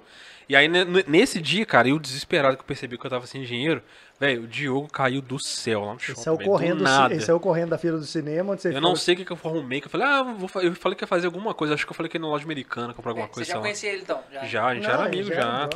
E 0.50 0.56
aí, 0.56 0.68
ne- 0.68 0.84
ne- 0.84 1.06
nesse 1.08 1.40
dia, 1.40 1.64
cara, 1.64 1.88
eu 1.90 2.00
desesperado 2.00 2.56
que 2.58 2.62
eu 2.64 2.66
percebi 2.66 2.98
que 2.98 3.06
eu 3.06 3.10
tava 3.12 3.28
sem 3.28 3.44
dinheiro, 3.44 3.84
velho, 4.20 4.46
o 4.46 4.48
Diogo 4.48 4.88
caiu 4.92 5.22
do 5.22 5.38
céu 5.38 5.82
lá 5.86 5.94
no 5.94 6.00
shopping. 6.00 6.20
Ele 6.20 6.24
saiu, 6.24 6.38
correndo, 6.40 6.78
do 6.80 6.84
nada. 6.84 7.22
saiu 7.22 7.40
correndo 7.40 7.70
da 7.70 7.78
fila 7.78 8.00
do 8.00 8.04
cinema, 8.04 8.54
onde 8.54 8.64
você 8.64 8.76
Eu 8.76 8.82
não 8.82 8.96
sei 8.96 9.14
o 9.14 9.18
que, 9.18 9.26
que 9.26 9.32
eu 9.32 9.38
arrumei, 9.46 9.80
que 9.80 9.86
eu 9.86 9.92
falei, 9.92 10.08
ah, 10.08 10.24
vou, 10.24 10.50
eu 10.64 10.74
falei 10.74 10.96
que 10.98 11.04
ia 11.04 11.08
fazer 11.08 11.28
alguma 11.28 11.54
coisa, 11.54 11.76
acho 11.76 11.86
que 11.86 11.92
eu 11.92 11.96
falei 11.96 12.10
que 12.10 12.18
ia 12.18 12.22
na 12.22 12.28
loja 12.28 12.46
americana 12.46 12.96
comprar 12.96 13.12
alguma 13.12 13.28
Você 13.28 13.34
coisa, 13.36 13.46
já 13.48 13.52
sei 13.52 13.56
lá. 13.58 13.62
conhecia 13.62 13.94
ele 13.94 14.02
então? 14.02 14.20
Já. 14.32 14.44
Já, 14.46 14.66
a 14.66 14.74
gente 14.74 14.84
Não, 14.88 14.90
era 14.92 15.04
amigo 15.06 15.28
já 15.30 15.36
já. 15.36 15.70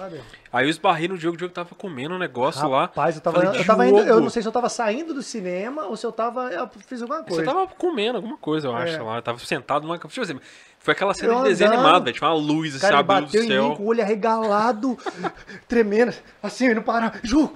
Aí 0.51 0.65
eu 0.65 0.69
esbarrei 0.71 1.07
no 1.07 1.17
Diogo, 1.19 1.35
o 1.35 1.37
Diogo 1.37 1.53
tava 1.53 1.75
comendo 1.75 2.15
um 2.15 2.19
negócio 2.19 2.67
lá. 2.67 2.81
Rapaz, 2.81 3.15
eu 3.15 3.21
tava, 3.21 3.41
Falei, 3.43 3.59
eu 3.61 3.65
tava 3.65 3.87
indo, 3.87 3.99
eu 3.99 4.19
não 4.21 4.29
sei 4.31 4.41
se 4.41 4.47
eu 4.47 4.51
tava 4.51 4.69
saindo 4.69 5.13
do 5.13 5.21
cinema 5.21 5.85
ou 5.85 5.95
se 5.95 6.03
eu 6.05 6.11
tava, 6.11 6.49
eu 6.51 6.67
fiz 6.87 6.99
alguma 6.99 7.21
Você 7.21 7.29
coisa. 7.29 7.45
tava 7.45 7.67
comendo 7.67 8.17
alguma 8.17 8.37
coisa, 8.37 8.67
eu 8.69 8.75
acho, 8.75 8.95
É. 8.95 9.01
lá. 9.03 9.17
Eu 9.17 9.21
tava 9.21 9.37
sentado 9.37 9.83
numa. 9.87 9.99
Tipo 9.99 10.19
assim, 10.21 10.39
foi 10.83 10.91
aquela 10.93 11.13
cena 11.13 11.33
Eu 11.33 11.37
de 11.43 11.49
desenho 11.49 11.69
andando, 11.71 11.79
animado, 11.81 12.03
velho. 12.05 12.15
Tinha 12.17 12.29
uma 12.29 12.35
luz, 12.35 12.75
assim, 12.75 12.81
cara, 12.81 12.93
ele 12.93 12.99
abrindo 12.99 13.19
do 13.21 13.25
bateu 13.25 13.41
em 13.41 13.47
mim 13.47 13.51
céu. 13.53 13.75
com 13.75 13.83
o 13.83 13.85
olho 13.87 14.01
arregalado, 14.03 14.97
tremendo, 15.67 16.13
assim, 16.41 16.73
não 16.73 16.83
para. 16.83 17.13
Ju, 17.23 17.51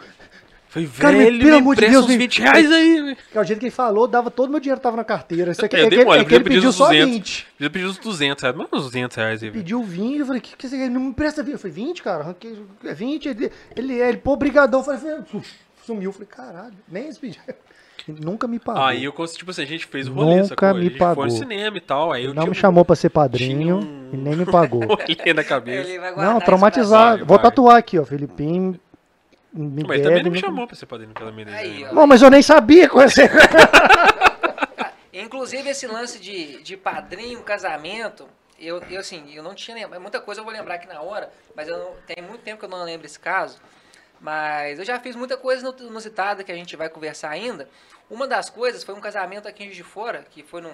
Falei, 0.70 0.90
Cara, 1.00 1.18
me- 1.18 1.24
velho, 1.24 1.40
pelo 1.40 1.56
amor 1.58 1.76
de 1.78 1.88
Deus, 1.88 2.04
uns 2.04 2.10
me- 2.10 2.18
20 2.18 2.42
reais 2.42 2.70
aí, 2.72 3.02
velho. 3.02 3.18
é 3.34 3.40
o 3.40 3.44
jeito 3.46 3.60
que 3.60 3.66
ele 3.68 3.72
falou, 3.72 4.06
dava 4.06 4.30
todo 4.30 4.50
o 4.50 4.52
meu 4.52 4.60
dinheiro 4.60 4.80
tava 4.82 4.98
na 4.98 5.04
carteira. 5.04 5.52
Isso 5.54 5.64
aqui, 5.66 5.78
Eu 5.78 5.86
é, 5.86 5.90
que, 5.90 5.96
ele- 5.96 6.06
mole, 6.06 6.20
é 6.20 6.26
que 6.26 6.36
ele 6.36 6.44
pediu 6.44 6.70
uns 6.70 6.76
só 6.76 6.88
200. 6.88 7.10
20. 7.16 7.48
Eu 7.62 7.72
pedi 7.72 7.86
uns 7.86 7.98
200 7.98 8.42
reais, 8.44 8.56
mais 8.58 8.70
uns 8.74 8.84
200 8.84 9.16
reais 9.18 9.42
aí, 9.44 9.50
velho. 9.50 9.62
Pediu 9.64 9.82
20, 9.82 10.20
eu 10.20 10.26
falei, 10.26 10.42
que, 10.42 10.56
que 10.58 10.68
você 10.68 10.78
quer? 10.78 10.90
Não 10.90 11.00
me 11.00 11.08
empresta 11.08 11.42
20. 11.42 11.54
Eu 11.54 11.60
falei, 11.60 11.74
20, 11.74 12.04
cara, 12.04 12.24
arranquei, 12.24 12.62
é 12.84 12.94
20. 12.94 13.30
Ele, 13.30 13.52
ele, 13.78 13.94
ele 13.94 14.18
pô, 14.18 14.36
brigadão. 14.36 14.82
Eu 14.82 14.84
falei, 14.84 15.00
foi- 15.26 15.42
sumiu. 15.86 16.10
Eu 16.10 16.14
falei, 16.14 16.28
caralho, 16.28 16.74
nem 16.90 17.08
esse 17.08 17.18
pedido. 17.20 17.42
Nunca 18.12 18.48
me 18.48 18.60
pagou. 18.60 18.82
Aí 18.84 19.04
eu 19.04 19.12
consegui, 19.14 19.40
tipo 19.40 19.52
assim, 19.52 19.64
a 19.64 19.66
gente 19.66 19.86
fez 19.86 20.08
o 20.08 20.14
rolê, 20.14 20.36
Nunca 20.42 20.48
sacou? 20.48 20.74
me 20.76 20.90
pagou. 20.90 21.24
foi 21.24 21.26
no 21.26 21.32
cinema 21.38 21.78
e 21.78 21.82
tal, 21.82 22.12
aí 22.12 22.26
eu 22.26 22.34
não 22.34 22.48
me 22.48 22.56
chamou 22.56 22.84
pra 22.86 22.96
ser 22.96 23.10
padrinho 23.10 23.78
um- 23.78 24.10
e 24.14 24.18
nem 24.18 24.36
me 24.36 24.46
pagou. 24.46 24.84
um 24.86 24.88
rolê 24.88 25.34
na 25.34 25.44
cabeça. 25.44 25.90
Ele 25.90 26.00
vai 26.00 26.14
guardar 26.14 26.34
Não, 26.34 26.40
traumatizado. 26.42 27.26
Vou 27.26 27.38
vai. 27.38 27.44
tatuar 27.46 27.78
aqui, 27.78 28.00
ó. 28.00 28.06
Filipinho 28.06 28.80
me 29.54 29.84
Mas 29.84 29.96
ele 30.00 30.04
deve, 30.04 30.04
também 30.10 30.24
não 30.24 30.32
me 30.32 30.40
chamou 30.40 30.68
pra 30.68 30.76
ser 30.76 30.86
padrinho 30.86 31.14
pela 31.14 31.32
minha 31.32 31.48
Aí, 31.48 31.86
ó. 31.90 31.94
Bom, 31.96 32.06
mas 32.08 32.22
eu 32.22 32.30
nem 32.30 32.42
sabia 32.42 32.88
conhecer. 32.90 33.32
Inclusive 35.14 35.70
esse 35.70 35.88
lance 35.88 36.20
de, 36.20 36.62
de 36.62 36.78
padrinho, 36.78 37.42
casamento, 37.42 38.28
eu, 38.60 38.82
eu 38.90 39.00
assim, 39.00 39.24
eu 39.34 39.42
não 39.42 39.56
tinha 39.56 39.76
lembrado. 39.76 40.02
Muita 40.02 40.20
coisa 40.22 40.42
eu 40.42 40.46
vou 40.46 40.54
lembrar 40.54 40.76
aqui 40.76 40.88
na 40.88 41.02
hora, 41.02 41.30
mas 41.56 41.68
eu 41.68 41.78
não, 41.78 41.92
tem 42.06 42.24
muito 42.24 42.42
tempo 42.42 42.60
que 42.60 42.66
eu 42.66 42.70
não 42.70 42.84
lembro 42.84 43.06
esse 43.06 43.20
caso. 43.20 43.58
Mas 44.20 44.80
eu 44.80 44.86
já 44.86 45.00
fiz 45.00 45.16
muita 45.16 45.38
coisa 45.38 45.62
inu- 45.62 45.90
inusitada 45.90 46.44
que 46.44 46.52
a 46.52 46.56
gente 46.56 46.76
vai 46.76 46.90
conversar 46.90 47.30
ainda. 47.30 47.68
Uma 48.10 48.28
das 48.28 48.50
coisas 48.50 48.84
foi 48.84 48.96
um 48.96 49.02
casamento 49.02 49.48
aqui 49.48 49.64
em 49.64 49.66
Juiz 49.68 49.78
de 49.78 49.84
Fora, 49.84 50.26
que 50.30 50.44
foi 50.44 50.62
num, 50.62 50.74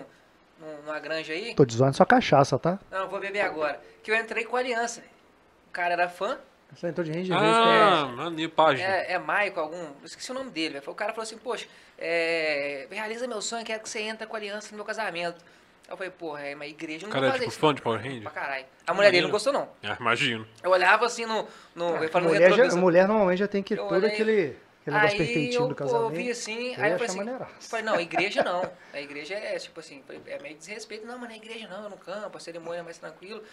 num- 0.59 0.81
numa 0.85 0.99
granja 0.99 1.33
aí. 1.33 1.55
Tô 1.55 1.65
desonando 1.65 1.95
sua 1.97 2.05
cachaça, 2.05 2.59
tá? 2.59 2.79
Não, 2.91 2.99
eu 2.99 3.09
vou 3.09 3.19
beber 3.19 3.41
agora. 3.41 3.81
Que 4.03 4.11
eu 4.11 4.15
entrei 4.15 4.45
com 4.45 4.55
a 4.55 4.59
aliança. 4.59 5.01
O 5.67 5.71
cara 5.71 5.93
era 5.93 6.07
fã, 6.09 6.37
Você 6.75 6.87
entrou 6.87 7.03
de 7.05 7.11
range 7.11 7.31
Ah, 7.33 8.05
maneiro, 8.15 8.51
página. 8.51 8.87
é, 8.87 9.13
é 9.13 9.19
Maico, 9.19 9.59
algum. 9.59 9.91
Esqueci 10.03 10.31
o 10.31 10.33
nome 10.33 10.49
dele. 10.51 10.79
velho. 10.79 10.91
O 10.91 10.95
cara 10.95 11.11
falou 11.11 11.23
assim, 11.23 11.37
poxa, 11.37 11.67
é, 11.97 12.87
realiza 12.91 13.27
meu 13.27 13.41
sonho, 13.41 13.63
quero 13.65 13.81
que 13.81 13.89
você 13.89 13.99
entre 14.01 14.25
com 14.27 14.35
a 14.35 14.39
aliança 14.39 14.69
no 14.71 14.77
meu 14.77 14.85
casamento. 14.85 15.43
Eu 15.89 15.97
falei, 15.97 16.11
porra, 16.11 16.41
é 16.41 16.55
uma 16.55 16.65
igreja, 16.65 17.05
não 17.05 17.11
Cara, 17.11 17.21
vou 17.25 17.29
é 17.29 17.31
fazer 17.33 17.43
tipo 17.43 17.51
isso. 17.51 17.59
fã 17.59 17.73
de 17.75 17.81
Power 17.81 18.01
Ranger? 18.01 18.21
Pra 18.23 18.31
caralho. 18.31 18.65
A 18.87 18.93
mulher 18.93 19.11
dele 19.11 19.23
não 19.23 19.31
gostou, 19.31 19.51
não. 19.53 19.69
Ah, 19.83 19.97
imagino. 19.99 20.47
Eu 20.63 20.71
olhava 20.71 21.05
assim 21.05 21.25
no. 21.25 21.47
no 21.75 21.89
no 21.91 22.21
mulher, 22.21 22.39
já- 22.41 22.47
retrovisor. 22.55 22.79
mulher 22.79 23.07
normalmente 23.07 23.39
já 23.39 23.47
tem 23.47 23.61
que 23.61 23.73
Eu 23.73 23.83
todo 23.87 23.95
olhei- 23.97 24.09
aquele, 24.09 24.57
aquele 24.83 24.95
negócio 24.95 25.17
perfeitinho 25.17 25.61
eu 25.63 25.67
do 25.67 25.75
casamento. 25.75 26.13
vi 26.15 26.29
assim, 26.31 26.73
Eu 26.73 26.83
aí 26.83 26.91
eu 26.91 26.97
falei 26.97 27.05
assim, 27.07 27.17
maneiraço. 27.17 27.69
falei, 27.69 27.85
não, 27.85 27.99
igreja 27.99 28.43
não. 28.43 28.71
A 28.93 29.01
igreja 29.01 29.33
é 29.35 29.57
tipo 29.57 29.79
assim, 29.79 30.03
é 30.27 30.39
meio 30.39 30.55
desrespeito. 30.57 31.05
Não, 31.05 31.17
mas 31.17 31.29
na 31.29 31.35
igreja 31.35 31.67
não, 31.67 31.85
é 31.85 31.89
no 31.89 31.97
campo, 31.97 32.37
a 32.37 32.39
cerimônia 32.39 32.79
é 32.79 32.83
mais 32.83 32.97
tranquilo. 32.97 33.43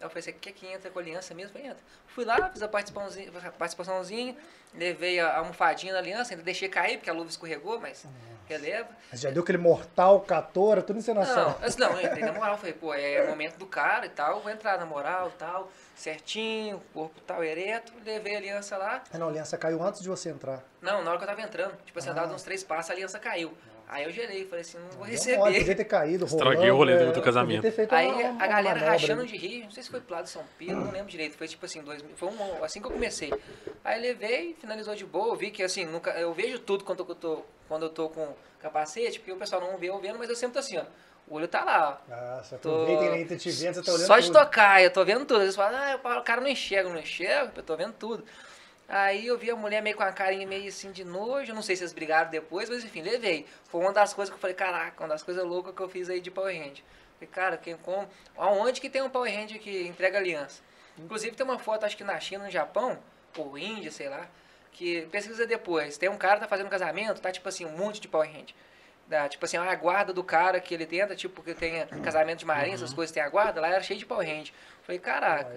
Eu 0.00 0.08
falei, 0.08 0.22
você 0.22 0.32
quer 0.32 0.52
que 0.52 0.66
entra 0.66 0.90
com 0.90 0.98
a 0.98 1.02
aliança 1.02 1.34
mesmo? 1.34 1.52
Falei, 1.52 1.68
entra. 1.68 1.82
Fui 2.06 2.24
lá, 2.24 2.50
fiz 2.50 2.62
a 2.62 2.68
participaçãozinha, 2.68 3.30
participaçãozinha 3.58 4.34
levei 4.74 5.18
a 5.18 5.38
almofadinha 5.38 5.92
da 5.92 5.98
aliança, 5.98 6.32
ainda 6.32 6.42
deixei 6.42 6.68
cair, 6.68 6.98
porque 6.98 7.10
a 7.10 7.12
luva 7.12 7.28
escorregou, 7.28 7.80
mas 7.80 8.06
releva. 8.48 8.88
Mas 9.10 9.20
já 9.20 9.30
deu 9.30 9.42
aquele 9.42 9.58
mortal, 9.58 10.20
catora, 10.20 10.82
tudo 10.82 10.98
encenação. 10.98 11.50
Não, 11.50 11.58
mas 11.60 11.76
não, 11.76 12.00
eu 12.00 12.06
entrei 12.06 12.24
na 12.24 12.32
moral, 12.32 12.56
falei, 12.56 12.72
pô, 12.72 12.92
é 12.94 13.26
momento 13.28 13.56
do 13.56 13.66
cara 13.66 14.06
e 14.06 14.10
tal, 14.10 14.40
vou 14.40 14.50
entrar 14.50 14.78
na 14.78 14.86
moral 14.86 15.28
e 15.28 15.38
tal, 15.38 15.70
certinho, 15.94 16.80
corpo 16.92 17.20
tal, 17.20 17.42
ereto, 17.44 17.92
levei 18.04 18.34
a 18.34 18.38
aliança 18.38 18.76
lá. 18.76 19.02
Ah, 19.12 19.18
não, 19.18 19.26
a 19.26 19.30
aliança 19.30 19.56
caiu 19.56 19.82
antes 19.82 20.00
de 20.00 20.08
você 20.08 20.30
entrar. 20.30 20.62
Não, 20.80 21.02
na 21.02 21.10
hora 21.10 21.18
que 21.18 21.24
eu 21.24 21.28
tava 21.28 21.42
entrando, 21.42 21.76
tipo 21.84 21.98
assim, 21.98 22.08
eu 22.08 22.18
Ah. 22.18 22.26
uns 22.26 22.42
três 22.42 22.62
passos, 22.64 22.90
a 22.90 22.94
aliança 22.94 23.18
caiu. 23.18 23.52
Aí 23.92 24.04
eu 24.04 24.12
gelei, 24.12 24.44
falei 24.46 24.60
assim, 24.60 24.78
não 24.78 24.88
vou 24.90 25.04
receber. 25.04 25.36
Podia 25.38 25.74
ter 25.74 25.84
caído, 25.84 26.24
Estraguei 26.26 26.70
rolando, 26.70 26.74
o 26.74 26.76
rolê 26.76 26.96
do- 26.96 27.04
é, 27.10 27.12
do 27.12 27.20
casamento. 27.22 27.66
Aí 27.90 28.06
uma- 28.06 28.14
a 28.22 28.30
uma 28.30 28.46
galera 28.46 28.64
manobra, 28.76 28.90
rachando 28.92 29.22
né? 29.22 29.26
de 29.28 29.36
rir, 29.36 29.64
não 29.64 29.70
sei 29.72 29.82
se 29.82 29.90
foi 29.90 30.00
pro 30.00 30.14
lado 30.14 30.24
de 30.24 30.30
São 30.30 30.44
Pedro, 30.56 30.76
não 30.76 30.92
lembro 30.92 31.08
direito, 31.10 31.36
foi 31.36 31.48
tipo 31.48 31.66
assim, 31.66 31.82
2000, 31.82 32.16
foi 32.16 32.28
um, 32.28 32.64
assim 32.64 32.80
que 32.80 32.86
eu 32.86 32.92
comecei. 32.92 33.34
Aí 33.84 34.00
levei, 34.00 34.54
finalizou 34.60 34.94
de 34.94 35.04
boa, 35.04 35.32
eu 35.34 35.36
vi 35.36 35.50
que 35.50 35.60
assim, 35.62 35.84
nunca, 35.86 36.10
eu 36.12 36.32
vejo 36.32 36.60
tudo 36.60 36.84
quando 36.84 37.00
eu 37.08 37.14
tô, 37.16 37.42
quando 37.66 37.82
eu 37.86 37.90
tô 37.90 38.08
com 38.10 38.32
capacete, 38.60 39.18
porque 39.18 39.32
o 39.32 39.36
pessoal 39.36 39.60
não 39.60 39.76
vê 39.76 39.88
eu 39.88 39.98
vendo, 39.98 40.18
mas 40.20 40.28
eu 40.30 40.36
sempre 40.36 40.52
tô 40.54 40.58
assim, 40.60 40.78
ó, 40.78 40.84
o 41.26 41.34
olho 41.34 41.48
tá 41.48 41.64
lá, 41.64 42.00
ó. 42.08 42.12
Ah, 42.12 42.40
você 42.44 42.58
Tô- 42.58 42.82
aproveita 42.82 43.34
e 43.34 43.36
te 43.38 43.50
vendo, 43.50 43.74
você 43.74 43.82
tá 43.82 43.92
olhando 43.92 44.06
Só 44.06 44.18
de 44.20 44.26
tudo. 44.26 44.38
tocar, 44.38 44.82
eu 44.82 44.90
tô 44.92 45.04
vendo 45.04 45.24
tudo. 45.24 45.42
Eles 45.42 45.54
falam, 45.56 45.78
ah, 46.04 46.18
o 46.18 46.22
cara 46.22 46.40
não 46.40 46.48
enxerga, 46.48 46.88
não 46.88 46.98
enxerga, 46.98 47.52
eu 47.56 47.62
tô 47.62 47.76
vendo 47.76 47.92
tudo. 47.94 48.24
Aí 48.92 49.28
eu 49.28 49.38
vi 49.38 49.48
a 49.52 49.54
mulher 49.54 49.80
meio 49.80 49.96
com 49.96 50.02
a 50.02 50.10
carinha 50.10 50.44
meio 50.44 50.66
assim 50.66 50.90
de 50.90 51.04
nojo, 51.04 51.54
não 51.54 51.62
sei 51.62 51.76
se 51.76 51.84
eles 51.84 51.92
brigaram 51.92 52.28
depois, 52.28 52.68
mas 52.68 52.84
enfim, 52.84 53.02
levei. 53.02 53.46
Foi 53.68 53.80
uma 53.80 53.92
das 53.92 54.12
coisas 54.12 54.28
que 54.28 54.36
eu 54.36 54.40
falei, 54.40 54.56
caraca, 54.56 55.00
uma 55.04 55.08
das 55.08 55.22
coisas 55.22 55.44
loucas 55.44 55.72
que 55.72 55.80
eu 55.80 55.88
fiz 55.88 56.10
aí 56.10 56.20
de 56.20 56.28
Power 56.28 56.60
Hand. 56.60 56.82
Falei, 57.14 57.28
cara, 57.30 57.56
quem 57.56 57.76
como? 57.76 58.08
Aonde 58.36 58.80
que 58.80 58.90
tem 58.90 59.00
um 59.00 59.08
Power 59.08 59.32
Hand 59.32 59.60
que 59.60 59.86
entrega 59.86 60.18
aliança? 60.18 60.60
Inclusive 60.98 61.36
tem 61.36 61.46
uma 61.46 61.56
foto, 61.56 61.86
acho 61.86 61.96
que 61.96 62.02
na 62.02 62.18
China, 62.18 62.44
no 62.46 62.50
Japão, 62.50 62.98
ou 63.38 63.56
Índia, 63.56 63.92
sei 63.92 64.08
lá, 64.08 64.26
que 64.72 65.02
pesquisa 65.02 65.46
depois. 65.46 65.96
Tem 65.96 66.08
um 66.08 66.16
cara 66.16 66.34
que 66.34 66.40
tá 66.40 66.48
fazendo 66.48 66.68
casamento, 66.68 67.20
tá 67.20 67.30
tipo 67.30 67.48
assim, 67.48 67.64
um 67.64 67.76
monte 67.76 68.00
de 68.00 68.08
Power 68.08 68.28
Hand. 68.28 68.52
Da, 69.06 69.28
tipo 69.28 69.44
assim, 69.44 69.56
a 69.56 69.74
guarda 69.76 70.12
do 70.12 70.24
cara 70.24 70.60
que 70.60 70.74
ele 70.74 70.86
tenta, 70.86 71.14
tipo, 71.14 71.42
que 71.44 71.54
tem 71.54 71.86
casamento 72.02 72.40
de 72.40 72.44
marinha, 72.44 72.74
essas 72.74 72.92
coisas, 72.92 73.14
tem 73.14 73.22
a 73.22 73.28
guarda, 73.28 73.60
lá 73.60 73.68
era 73.68 73.82
cheio 73.82 74.00
de 74.00 74.06
Power 74.06 74.28
Hand. 74.28 74.52
Falei, 74.82 74.98
caraca, 74.98 75.52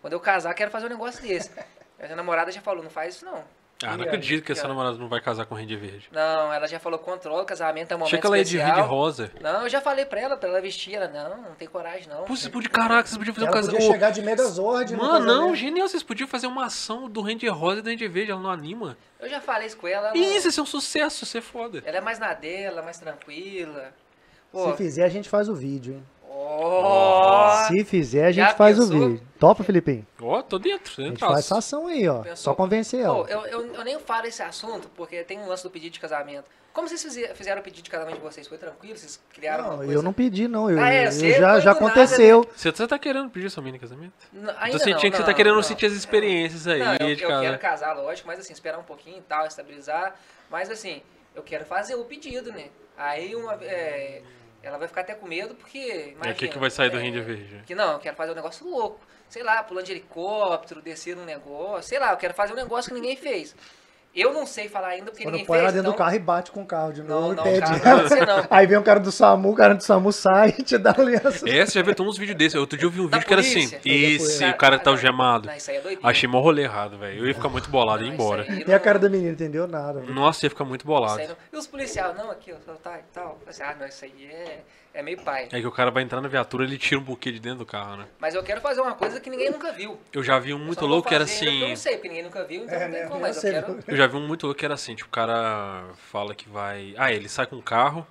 quando 0.00 0.12
eu 0.12 0.20
casar, 0.20 0.54
quero 0.54 0.70
fazer 0.70 0.86
um 0.86 0.90
negócio 0.90 1.20
desse. 1.22 1.50
Minha 1.98 2.16
namorada 2.16 2.50
já 2.52 2.60
falou, 2.60 2.82
não 2.82 2.90
faz 2.90 3.16
isso 3.16 3.24
não. 3.24 3.42
Ah, 3.84 3.96
não 3.96 4.02
acredito 4.04 4.44
que 4.44 4.50
essa 4.50 4.66
namorada 4.66 4.98
não 4.98 5.08
vai 5.08 5.20
casar 5.20 5.46
com 5.46 5.54
rende 5.54 5.76
verde. 5.76 6.08
Não, 6.10 6.52
ela 6.52 6.66
já 6.66 6.80
falou, 6.80 6.98
controla 6.98 7.42
o 7.42 7.46
casamento, 7.46 7.92
é 7.92 7.94
um 7.94 7.98
momento 8.00 8.08
Achei 8.08 8.20
que 8.20 8.26
ela 8.26 8.36
ia 8.36 8.44
de 8.44 8.56
especial. 8.56 8.76
rende 8.76 8.88
rosa. 8.88 9.30
Não, 9.40 9.62
eu 9.62 9.68
já 9.68 9.80
falei 9.80 10.04
pra 10.04 10.18
ela, 10.20 10.36
pra 10.36 10.48
ela 10.48 10.60
vestir, 10.60 10.96
ela, 10.96 11.06
não, 11.06 11.42
não 11.42 11.54
tem 11.54 11.68
coragem 11.68 12.08
não. 12.08 12.24
Pô, 12.24 12.34
vocês 12.34 12.48
podiam, 12.48 12.72
caraca, 12.72 13.06
vocês 13.08 13.16
podiam 13.16 13.32
fazer 13.32 13.44
um 13.46 13.48
Ela 13.48 13.56
casamento. 13.56 13.76
podia 13.80 13.92
chegar 13.92 14.10
de 14.10 14.20
Megazord 14.22 14.92
no 14.94 14.98
Mano, 14.98 15.18
não, 15.24 15.26
casamento. 15.34 15.54
genial, 15.56 15.86
vocês 15.88 16.02
podiam 16.02 16.26
fazer 16.26 16.48
uma 16.48 16.64
ação 16.66 17.08
do 17.08 17.20
rende 17.22 17.46
rosa 17.46 17.78
e 17.78 17.82
do 17.82 17.88
rende 17.88 18.08
verde, 18.08 18.32
ela 18.32 18.40
não 18.40 18.50
anima. 18.50 18.98
Eu 19.20 19.28
já 19.28 19.40
falei 19.40 19.68
isso 19.68 19.76
com 19.76 19.86
ela, 19.86 20.08
ela, 20.08 20.16
Isso, 20.18 20.48
isso 20.48 20.58
é 20.58 20.62
um 20.64 20.66
sucesso, 20.66 21.22
isso 21.22 21.38
é 21.38 21.40
foda. 21.40 21.80
ela 21.86 21.98
é 21.98 22.00
mais 22.00 22.18
na 22.18 22.34
dela, 22.34 22.82
mais 22.82 22.98
tranquila. 22.98 23.92
Pô, 24.50 24.72
Se 24.72 24.76
fizer, 24.76 25.04
a 25.04 25.08
gente 25.08 25.28
faz 25.28 25.48
o 25.48 25.54
vídeo, 25.54 25.94
hein? 25.94 26.04
Ó, 26.38 27.64
Se 27.68 27.84
fizer, 27.84 28.26
a 28.26 28.32
Já 28.32 28.46
gente 28.48 28.56
faz 28.56 28.78
pensou? 28.78 28.96
o 28.96 29.08
vídeo. 29.10 29.26
Topa, 29.38 29.62
Felipinho? 29.64 30.06
Ó, 30.20 30.42
tô 30.42 30.58
dentro, 30.58 30.92
A 31.02 31.06
gente 31.06 31.18
faz 31.20 31.38
essa 31.40 31.58
ação 31.58 31.86
aí, 31.86 32.08
ó. 32.08 32.20
Pensou? 32.22 32.36
Só 32.36 32.54
convencer 32.54 33.00
ela. 33.00 33.26
eu, 33.28 33.46
eu, 33.46 33.74
eu 33.74 33.84
nem 33.84 33.98
falo 33.98 34.26
esse 34.26 34.42
assunto, 34.42 34.88
porque 34.96 35.22
tem 35.24 35.38
um 35.38 35.46
lance 35.46 35.62
do 35.62 35.70
pedido 35.70 35.92
de 35.92 36.00
casamento. 36.00 36.44
Como 36.72 36.86
vocês 36.88 37.02
fize- 37.02 37.34
fizeram 37.34 37.60
o 37.60 37.64
pedido 37.64 37.84
de 37.84 37.90
casamento 37.90 38.16
de 38.16 38.20
vocês? 38.22 38.46
Foi 38.46 38.56
tranquilo? 38.58 38.96
Vocês 38.96 39.20
criaram 39.32 39.78
Não, 39.78 39.84
eu 39.84 40.00
não 40.02 40.12
pedi, 40.12 40.46
não. 40.46 40.70
Eu, 40.70 40.78
Ah, 40.80 40.92
é, 40.92 41.06
eu 41.08 41.10
já, 41.10 41.20
já 41.20 41.38
do 41.40 41.40
nada, 41.40 41.70
aconteceu. 41.72 42.48
Você, 42.54 42.70
você 42.70 42.86
tá 42.86 42.98
querendo 42.98 43.28
pedir 43.30 43.50
sua 43.50 43.62
mina 43.62 43.76
em 43.76 43.80
casamento? 43.80 44.12
Não, 44.32 44.52
Tô 44.52 44.60
ainda 44.60 44.78
sentindo 44.78 45.02
não, 45.04 45.10
que 45.10 45.16
você 45.16 45.24
tá 45.24 45.34
querendo 45.34 45.54
não. 45.56 45.62
sentir 45.62 45.86
as 45.86 45.92
experiências 45.92 46.66
aí 46.68 46.78
Não, 46.78 46.92
eu, 47.08 47.16
de 47.16 47.22
eu 47.22 47.40
quero 47.40 47.58
casar, 47.58 47.94
lógico, 47.94 48.28
mas 48.28 48.38
assim, 48.38 48.52
esperar 48.52 48.78
um 48.78 48.84
pouquinho 48.84 49.18
e 49.18 49.22
tal, 49.22 49.46
estabilizar. 49.46 50.14
Mas 50.50 50.70
assim, 50.70 51.02
eu 51.34 51.42
quero 51.42 51.64
fazer 51.64 51.96
o 51.96 52.04
pedido, 52.04 52.52
né? 52.52 52.66
Aí 52.96 53.34
uma 53.34 53.54
é, 53.62 54.22
ela 54.68 54.78
vai 54.78 54.86
ficar 54.86 55.00
até 55.00 55.14
com 55.14 55.26
medo, 55.26 55.54
porque. 55.54 55.78
É 55.78 56.08
Imagina, 56.10 56.32
o 56.32 56.34
que, 56.34 56.48
que 56.48 56.58
vai 56.58 56.70
sair 56.70 56.90
do 56.90 56.98
é, 56.98 57.00
rende 57.00 57.20
verde. 57.20 57.62
Que 57.66 57.74
não, 57.74 57.92
eu 57.92 57.98
quero 57.98 58.16
fazer 58.16 58.32
um 58.32 58.34
negócio 58.34 58.68
louco. 58.68 59.00
Sei 59.28 59.42
lá, 59.42 59.62
pulando 59.62 59.86
de 59.86 59.92
helicóptero, 59.92 60.80
descer 60.80 61.16
num 61.16 61.24
negócio. 61.24 61.88
Sei 61.88 61.98
lá, 61.98 62.12
eu 62.12 62.16
quero 62.16 62.34
fazer 62.34 62.52
um 62.52 62.56
negócio 62.56 62.92
que 62.92 63.00
ninguém 63.00 63.16
fez. 63.16 63.54
Eu 64.20 64.32
não 64.32 64.46
sei 64.46 64.68
falar 64.68 64.88
ainda 64.88 65.10
porque 65.10 65.22
Quando 65.24 65.32
ninguém 65.32 65.46
põe 65.46 65.58
fez. 65.58 65.62
ela 65.64 65.72
dentro 65.72 65.90
do 65.90 65.94
então- 65.94 66.04
carro 66.04 66.16
e 66.16 66.18
bate 66.18 66.50
com 66.50 66.62
o 66.62 66.66
carro 66.66 66.92
de 66.92 67.02
Não, 67.02 67.20
novo 67.20 67.34
não, 67.34 67.46
e 67.46 67.60
pede. 67.60 67.80
cara, 67.80 68.02
não 68.02 68.26
não. 68.38 68.46
Aí 68.50 68.66
vem 68.66 68.78
um 68.78 68.82
cara 68.82 69.00
do 69.00 69.12
SAMU, 69.12 69.50
o 69.50 69.54
cara 69.54 69.74
do 69.74 69.82
SAMU 69.82 70.12
sai 70.12 70.54
e 70.58 70.62
te 70.62 70.76
dá 70.78 70.94
aliança. 70.96 71.48
É, 71.48 71.64
você 71.64 71.78
já 71.78 71.82
viu 71.82 71.94
tem 71.94 72.06
uns 72.06 72.18
vídeos 72.18 72.36
desses. 72.38 72.54
Outro 72.58 72.78
dia 72.78 72.86
eu 72.86 72.90
vi 72.90 73.00
um 73.00 73.08
Da 73.08 73.18
vídeo 73.18 73.26
que 73.28 73.32
era 73.32 73.40
assim. 73.42 73.54
polícia? 73.68 73.80
Isso, 73.84 74.44
Ah, 74.44 74.48
e 74.48 74.50
o 74.50 74.56
cara 74.56 74.76
ah, 74.76 74.78
tá 74.78 74.86
não. 74.86 74.92
algemado. 74.92 75.46
Não, 75.48 75.54
isso 75.56 75.70
aí 75.70 75.76
é. 75.76 75.98
Achei 76.02 76.28
mó 76.28 76.40
rolê 76.40 76.62
errado, 76.62 76.98
velho. 76.98 77.20
Eu 77.20 77.26
ia 77.26 77.34
ficar 77.34 77.48
muito 77.48 77.68
bolado 77.70 78.02
e 78.02 78.06
ir 78.06 78.08
Não, 78.08 78.14
embora. 78.14 78.42
aí 78.42 78.60
E 78.60 78.64
a 78.64 78.76
não- 78.76 78.78
cara 78.84 78.98
da 78.98 79.08
menina, 79.08 79.32
entendeu 79.32 79.66
nada. 79.68 80.00
Nossa, 80.00 80.46
ia 80.46 80.50
ficar 80.50 80.64
muito 80.64 80.84
bolado. 80.86 81.18
não- 81.22 81.36
E 81.52 81.56
os 81.56 81.66
policiais, 81.66 82.16
não, 82.16 82.30
aqui, 82.30 82.52
ó, 82.52 82.56
tá 82.82 82.98
e 82.98 83.12
tal. 83.14 83.38
Assim, 83.46 83.62
ah, 83.62 83.76
não, 83.78 83.86
isso 83.86 84.04
aí 84.04 84.12
é, 84.32 84.58
é 84.94 85.02
meio 85.02 85.18
pai. 85.22 85.48
É 85.52 85.60
que 85.60 85.66
o 85.66 85.70
cara 85.72 85.90
vai 85.90 86.02
entrar 86.02 86.20
na 86.20 86.28
viatura 86.28 86.64
ele 86.64 86.76
tira 86.78 87.00
um 87.00 87.04
buquê 87.04 87.30
de 87.30 87.38
dentro 87.38 87.58
do 87.60 87.66
carro, 87.66 87.96
né? 87.98 88.06
Mas 88.18 88.34
eu 88.34 88.42
quero 88.42 88.60
fazer 88.60 88.80
uma 88.80 88.94
coisa 88.94 89.20
que 89.20 89.30
ninguém 89.30 89.50
nunca 89.50 89.70
viu. 89.72 89.98
Eu 90.12 90.22
já 90.24 90.38
vi 90.38 90.52
um 90.54 90.58
muito 90.58 90.80
não 90.82 90.88
louco 90.88 91.08
que 91.08 91.14
era 91.14 91.24
porque 91.24 91.44
Eu 91.44 91.48
assim. 91.50 91.68
não 91.68 91.76
sei, 91.76 91.92
porque 91.94 92.08
ninguém 92.08 92.24
nunca 92.24 92.44
viu, 92.44 92.64
então 92.64 92.74
É, 92.76 92.84
não 92.86 92.92
tem 92.92 93.02
né? 93.02 93.06
como, 93.06 93.16
Eu 93.18 93.20
mas 93.20 93.36
eu 93.44 93.50
quero... 93.52 93.78
Eu 93.86 93.96
já 93.96 94.06
vi 94.08 94.16
um 94.16 94.26
muito 94.26 94.46
louco 94.46 94.58
que 94.58 94.64
era 94.64 94.74
assim, 94.74 94.94
tipo, 94.94 95.08
o 95.08 95.12
cara 95.12 95.84
fala 96.10 96.34
que 96.34 96.48
vai. 96.48 96.94
Ah, 96.96 97.12
ele 97.12 97.28
sai 97.28 97.46
com 97.46 97.56
um 97.56 97.62
carro 97.62 98.06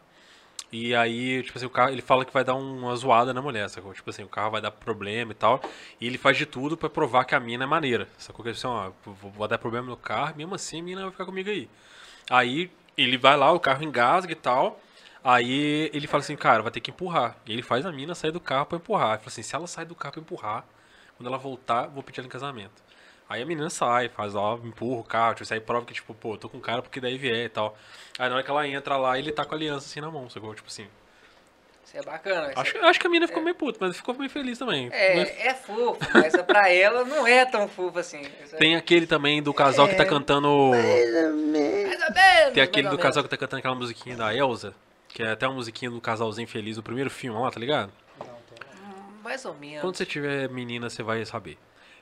e 0.71 0.93
aí, 0.93 1.41
tipo 1.43 1.57
assim, 1.57 1.65
o 1.65 1.69
carro, 1.69 1.91
ele 1.91 2.01
fala 2.01 2.25
que 2.25 2.33
vai 2.33 2.43
dar 2.43 2.55
uma 2.55 2.93
zoada 2.95 3.33
na 3.33 3.41
mulher, 3.41 3.69
sacou? 3.69 3.93
Tipo 3.93 4.09
assim, 4.09 4.23
o 4.23 4.27
carro 4.27 4.51
vai 4.51 4.61
dar 4.61 4.71
problema 4.71 5.31
e 5.31 5.35
tal. 5.35 5.61
E 5.99 6.05
ele 6.05 6.17
faz 6.17 6.37
de 6.37 6.45
tudo 6.45 6.75
pra 6.75 6.89
provar 6.89 7.23
que 7.23 7.33
a 7.35 7.39
mina 7.39 7.63
é 7.63 7.67
maneira. 7.67 8.07
Sacou? 8.17 8.43
Que 8.43 8.51
assim, 8.51 8.67
ó, 8.67 8.91
vou 9.05 9.47
dar 9.47 9.57
problema 9.57 9.87
no 9.87 9.95
carro, 9.95 10.35
mesmo 10.35 10.55
assim 10.55 10.81
a 10.81 10.83
mina 10.83 11.01
vai 11.03 11.11
ficar 11.11 11.25
comigo 11.25 11.49
aí. 11.49 11.69
Aí 12.29 12.69
ele 12.97 13.17
vai 13.17 13.37
lá, 13.37 13.51
o 13.51 13.59
carro 13.59 13.83
engasga 13.83 14.31
e 14.31 14.35
tal. 14.35 14.79
Aí 15.23 15.89
ele 15.93 16.07
fala 16.07 16.21
assim, 16.21 16.35
cara, 16.35 16.61
vai 16.61 16.71
ter 16.71 16.81
que 16.81 16.91
empurrar. 16.91 17.37
E 17.45 17.53
ele 17.53 17.61
faz 17.61 17.85
a 17.85 17.91
mina 17.91 18.13
sair 18.13 18.31
do 18.31 18.39
carro 18.39 18.65
pra 18.65 18.77
empurrar. 18.77 19.11
Ele 19.11 19.19
fala 19.19 19.27
assim, 19.29 19.43
se 19.43 19.55
ela 19.55 19.67
sair 19.67 19.85
do 19.85 19.95
carro 19.95 20.13
pra 20.13 20.21
empurrar, 20.21 20.65
quando 21.17 21.27
ela 21.27 21.37
voltar, 21.37 21.87
vou 21.87 22.03
pedir 22.03 22.19
ela 22.19 22.27
em 22.27 22.29
casamento. 22.31 22.86
Aí 23.29 23.41
a 23.41 23.45
menina 23.45 23.69
sai, 23.69 24.07
faz 24.07 24.33
lá, 24.33 24.53
empurra 24.63 25.01
o 25.01 25.03
carro, 25.03 25.35
tipo, 25.35 25.53
aí 25.53 25.59
prova 25.59 25.85
que, 25.85 25.93
tipo, 25.93 26.13
pô, 26.13 26.33
eu 26.33 26.37
tô 26.37 26.47
com 26.47 26.59
cara 26.61 26.81
porque 26.81 27.01
daí 27.01 27.17
vier 27.17 27.45
e 27.45 27.49
tal. 27.49 27.77
Aí 28.17 28.29
na 28.29 28.35
hora 28.35 28.43
que 28.43 28.49
ela 28.49 28.65
entra 28.67 28.95
lá, 28.95 29.19
ele 29.19 29.31
tá 29.31 29.43
com 29.43 29.53
a 29.53 29.57
aliança 29.57 29.85
assim 29.85 29.99
na 29.99 30.09
mão, 30.09 30.29
sacou? 30.29 30.55
Tipo 30.55 30.67
assim. 30.69 30.87
Isso 31.85 31.97
é 31.97 32.01
bacana. 32.01 32.51
Acho, 32.55 32.77
acho 32.85 32.99
que 32.99 33.07
a 33.07 33.09
menina 33.09 33.27
ficou 33.27 33.41
meio 33.41 33.55
puta, 33.55 33.77
mas 33.81 33.95
ficou 33.95 34.13
meio 34.15 34.29
feliz 34.29 34.57
também. 34.57 34.87
Mas 34.89 34.93
É, 35.29 35.47
é 35.47 35.53
fofo, 35.53 35.99
mas 36.13 36.35
pra 36.41 36.69
ela 36.69 37.03
não 37.05 37.25
é 37.27 37.45
tão 37.45 37.67
fofo 37.67 37.99
assim. 37.99 38.21
É- 38.53 38.55
Tem 38.57 38.75
aquele 38.75 39.07
também 39.07 39.41
do 39.41 39.53
casal 39.53 39.87
que 39.87 39.95
tá 39.95 40.05
cantando. 40.05 40.49
Mais 40.71 41.15
ou 41.15 41.33
menos, 41.33 42.53
Tem 42.53 42.63
aquele 42.63 42.87
do 42.89 42.97
casal 42.97 43.23
que 43.23 43.29
tá 43.29 43.37
cantando 43.37 43.59
aquela 43.59 43.75
musiquinha 43.75 44.15
da 44.15 44.33
Elsa, 44.33 44.73
que 45.09 45.23
é 45.23 45.31
até 45.31 45.47
uma 45.47 45.55
musiquinha 45.55 45.91
do 45.91 45.99
casalzinho 46.01 46.47
feliz 46.47 46.75
do 46.77 46.83
primeiro 46.83 47.09
filme 47.09 47.39
lá, 47.39 47.49
tá 47.51 47.59
ligado? 47.59 47.91
menos. 48.19 49.23
Mais 49.23 49.45
ou 49.45 49.53
menos. 49.53 49.81
Quando 49.81 49.95
você 49.97 50.05
tiver 50.05 50.49
menina, 50.49 50.89
você 50.89 51.03
vai 51.03 51.25
saber. 51.25 51.57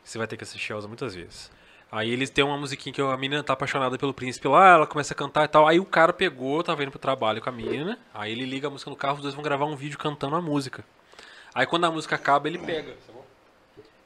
Você 0.06 0.18
vai 0.18 0.28
ter 0.28 0.38
que 0.38 0.44
assistir 0.44 0.72
Elsa 0.72 0.88
muitas 0.88 1.14
vezes. 1.16 1.52
Aí 1.92 2.10
eles 2.12 2.30
têm 2.30 2.44
uma 2.44 2.58
musiquinha 2.58 2.94
que 2.94 3.02
a 3.02 3.18
menina 3.18 3.44
tá 3.44 3.54
apaixonada 3.54 3.98
pelo 3.98 4.14
príncipe 4.14 4.48
lá, 4.48 4.74
ela 4.74 4.88
começa 4.88 5.14
a 5.14 5.18
cantar 5.18 5.46
e 5.46 5.48
tal. 5.48 5.68
Aí 5.68 5.80
o 5.80 5.86
cara 5.86 6.14
pegou, 6.14 6.62
tava 6.64 6.82
indo 6.84 6.92
pro 6.92 7.00
trabalho 7.00 7.42
com 7.42 7.50
a 7.50 7.52
menina. 7.52 7.98
Aí 8.14 8.32
ele 8.32 8.46
liga 8.46 8.68
a 8.68 8.70
música 8.72 8.90
no 8.90 8.96
carro, 8.96 9.16
os 9.16 9.22
dois 9.22 9.34
vão 9.34 9.44
gravar 9.44 9.66
um 9.66 9.76
vídeo 9.76 9.98
cantando 9.98 10.36
a 10.36 10.42
música. 10.42 10.84
Aí 11.54 11.66
quando 11.66 11.86
a 11.86 11.92
música 11.92 12.16
acaba, 12.16 12.48
ele 12.48 12.58
pega. 12.60 12.96
sacou? 13.06 13.26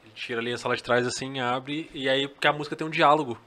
Ele 0.04 0.12
tira 0.14 0.40
ali 0.40 0.52
a 0.52 0.58
sala 0.58 0.76
de 0.76 0.82
trás 0.82 1.06
assim, 1.06 1.40
abre, 1.40 1.90
e 1.92 2.08
aí 2.08 2.28
porque 2.28 2.46
a 2.46 2.52
música 2.52 2.74
tem 2.76 2.86
um 2.86 2.90
diálogo. 2.90 3.38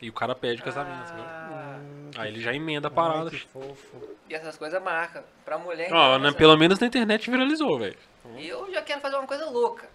E 0.00 0.08
o 0.08 0.12
cara 0.12 0.34
pede 0.34 0.62
casamento, 0.62 1.06
sacou? 1.08 1.24
Ah, 1.24 1.78
Aí 2.16 2.28
ele 2.30 2.40
já 2.40 2.54
emenda 2.54 2.88
a 2.88 2.90
parada. 2.90 3.28
que 3.30 3.38
fofo. 3.48 4.08
e 4.28 4.34
essas 4.34 4.56
coisas 4.56 4.82
marcam. 4.82 5.22
Pra 5.44 5.58
mulher. 5.58 5.92
Ó, 5.92 6.16
então, 6.16 6.18
né, 6.18 6.32
pelo 6.32 6.56
menos 6.56 6.78
na 6.78 6.86
internet 6.86 7.30
viralizou, 7.30 7.78
velho. 7.78 7.96
E 8.38 8.48
eu 8.48 8.72
já 8.72 8.80
quero 8.82 9.00
fazer 9.00 9.16
uma 9.16 9.26
coisa 9.26 9.44
louca. 9.50 9.88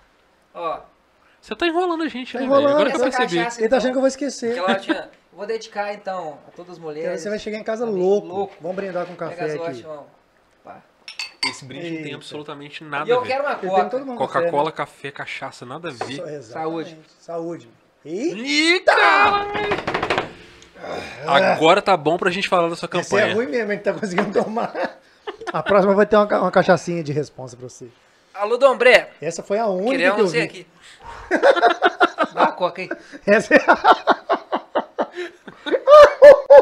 Ó, 0.53 0.79
Você 1.45 1.55
tá 1.55 1.67
enrolando 1.67 2.01
a 2.03 2.07
gente, 2.07 2.33
Tá 2.33 2.39
né, 2.39 2.45
enrolando? 2.45 2.69
Agora 2.73 2.89
que 2.89 2.95
eu 2.97 3.01
percebi. 3.01 3.35
cachaça- 3.37 3.61
Ele 3.61 3.69
tá 3.69 3.77
achando 3.77 3.91
que 3.91 3.97
eu 3.97 4.01
vou 4.01 4.07
esquecer. 4.07 4.51
aquela 4.59 4.75
tinha. 4.79 5.09
Vou 5.31 5.45
dedicar 5.45 5.93
então 5.93 6.39
a 6.47 6.51
todas 6.51 6.71
as 6.71 6.77
Então 6.77 6.89
mulheres. 6.89 7.21
Você 7.21 7.29
vai 7.29 7.37
chegar 7.37 7.59
em 7.59 7.63
casa 7.63 7.83
Amigo 7.83 7.99
louco. 7.99 8.27
louco. 8.27 8.55
Vamos 8.59 8.75
brindar 8.75 9.05
com 9.05 9.15
café 9.15 9.35
Pega 9.47 9.67
aqui. 9.67 9.85
Esse 11.47 11.63
brinde 11.65 11.83
não 11.89 11.95
tem 11.97 12.03
Eita. 12.05 12.15
absolutamente 12.15 12.83
E 12.83 12.87
nada 12.87 13.07
eu 13.11 13.19
a 13.19 13.21
ver. 13.21 13.27
quero 13.27 13.43
uma 13.43 13.55
coca. 13.55 13.99
mundo 13.99 14.17
Coca-Cola, 14.17 14.71
café, 14.71 15.11
café, 15.11 15.11
cachaça, 15.11 15.63
nada 15.67 15.89
a 15.89 15.91
né? 15.91 15.97
ver. 16.03 16.41
Só-. 16.41 16.53
Saúde. 16.53 16.97
Saúde. 17.19 17.69
E 18.03 18.75
Ih, 18.75 18.79
cara! 18.79 19.45
Agora 21.27 21.81
tá 21.83 21.95
bom 21.95 22.17
pra 22.17 22.31
gente 22.31 22.49
falar 22.49 22.67
da 22.69 22.75
sua 22.75 22.89
esse 22.93 22.97
é 23.15 23.19
campanha. 23.19 23.35
ruim 23.35 23.45
mesmo, 23.47 23.71
a 23.71 23.75
gente 23.75 23.83
tá 23.83 23.93
conseguindo 23.93 24.31
tomar. 24.43 24.73
A 25.53 25.61
próxima 25.61 25.93
vai 25.93 26.05
ter 26.07 26.15
uma, 26.15 26.25
uma 26.41 26.51
cachaçinha 26.51 27.03
de 27.03 27.11
responsa 27.11 27.55
pra 27.55 27.69
você. 27.69 27.87
Alô, 28.35 28.57
Dombré. 28.57 29.11
Essa 29.21 29.41
foi 29.41 29.57
a 29.57 29.67
única 29.67 29.91
Queremos 29.91 30.15
que 30.15 30.21
eu 30.21 30.27
você 30.27 30.39
vi. 30.39 30.43
aqui. 30.45 30.67
Dá 32.33 32.41
uma 32.41 32.51
coca 32.51 32.81
aí. 32.81 32.89
Essa 33.25 33.55
é 33.55 33.59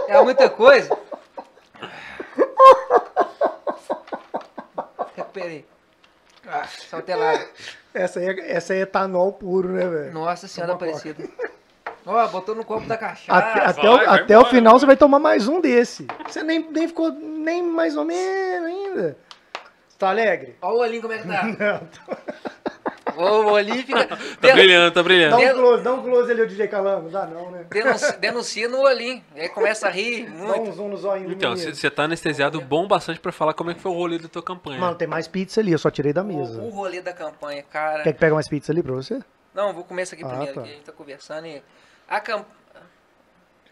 É 0.07 0.21
muita 0.21 0.49
coisa. 0.49 0.95
Recuperei. 5.15 5.65
Ah, 6.47 6.67
saltelado. 6.89 7.43
essa 7.93 8.19
aí 8.19 8.27
é, 8.27 8.51
essa 8.51 8.73
aí 8.73 8.79
é 8.79 8.83
etanol 8.83 9.33
puro, 9.33 9.69
né, 9.69 9.87
velho? 9.87 10.13
Nossa 10.13 10.47
senhora 10.47 10.73
aparecida. 10.73 11.27
Ó, 12.05 12.27
botou 12.27 12.53
no 12.53 12.63
copo 12.65 12.85
da 12.85 12.97
cachaça. 12.97 13.31
Até, 13.33 13.65
até, 13.65 13.81
vai, 13.81 13.89
o, 13.89 13.95
vai 13.97 14.19
até 14.19 14.37
o 14.37 14.45
final 14.45 14.77
você 14.77 14.85
vai 14.85 14.97
tomar 14.97 15.19
mais 15.19 15.47
um 15.47 15.59
desse. 15.59 16.05
Você 16.27 16.43
nem, 16.43 16.69
nem 16.69 16.87
ficou 16.87 17.11
nem 17.11 17.63
mais 17.63 17.95
ou 17.97 18.05
menos 18.05 18.67
ainda. 18.67 19.17
Tá 20.03 20.09
alegre? 20.11 20.55
Ó 20.61 20.73
o 20.73 20.79
olhinho 20.79 21.01
como 21.01 21.13
é 21.13 21.17
que 21.19 21.27
tá. 21.27 21.43
Não. 21.59 23.13
Vou 23.15 23.55
ali 23.55 23.79
e 23.79 23.83
fica. 23.83 24.07
Tá 24.07 24.17
den- 24.41 24.53
brilhando, 24.53 24.91
tá 24.91 25.01
Dá 25.01 25.03
brilhando. 25.03 25.35
um 25.37 25.53
close, 25.53 25.83
dá 25.83 25.93
um 25.93 26.01
close 26.03 26.31
ali, 26.31 26.41
o 26.41 26.47
DJ 26.47 26.67
Calango. 26.67 27.09
Dá 27.09 27.27
não, 27.27 27.51
né? 27.51 27.65
Denuncia, 27.69 28.11
denuncia 28.13 28.67
no 28.69 28.79
olhinho. 28.81 29.23
Aí 29.35 29.49
começa 29.49 29.87
a 29.87 29.89
rir 29.91 30.23
Dá 30.25 30.31
muito. 30.31 30.61
um 30.61 30.71
zoom 30.73 30.87
no 30.89 30.97
do 30.97 31.31
Então, 31.31 31.55
você 31.55 31.91
tá 31.91 32.03
anestesiado 32.03 32.59
bom 32.61 32.87
bastante 32.87 33.19
pra 33.19 33.31
falar 33.31 33.53
como 33.53 33.69
é 33.69 33.75
que 33.75 33.81
foi 33.81 33.91
o 33.91 33.95
rolê 33.95 34.17
da 34.17 34.27
tua 34.27 34.41
campanha. 34.41 34.79
Mano, 34.79 34.95
tem 34.95 35.07
mais 35.07 35.27
pizza 35.27 35.59
ali, 35.61 35.71
eu 35.71 35.77
só 35.77 35.91
tirei 35.91 36.11
da 36.13 36.23
O, 36.23 36.25
mesa. 36.25 36.59
o 36.61 36.69
rolê 36.69 37.01
da 37.01 37.13
campanha, 37.13 37.61
cara. 37.63 38.01
Quer 38.03 38.13
que 38.13 38.19
pega 38.19 38.33
mais 38.33 38.47
pizza 38.47 38.71
ali 38.71 38.81
pra 38.81 38.93
você? 38.93 39.19
Não, 39.53 39.73
vou 39.73 39.83
comer 39.83 40.03
isso 40.03 40.15
aqui 40.15 40.23
Ah, 40.23 40.29
primeiro, 40.29 40.53
tá. 40.55 40.61
que 40.63 40.69
a 40.69 40.71
gente 40.71 40.83
tá 40.85 40.91
conversando 40.91 41.45
e. 41.45 41.61
A 42.09 42.19
campanha. 42.19 42.47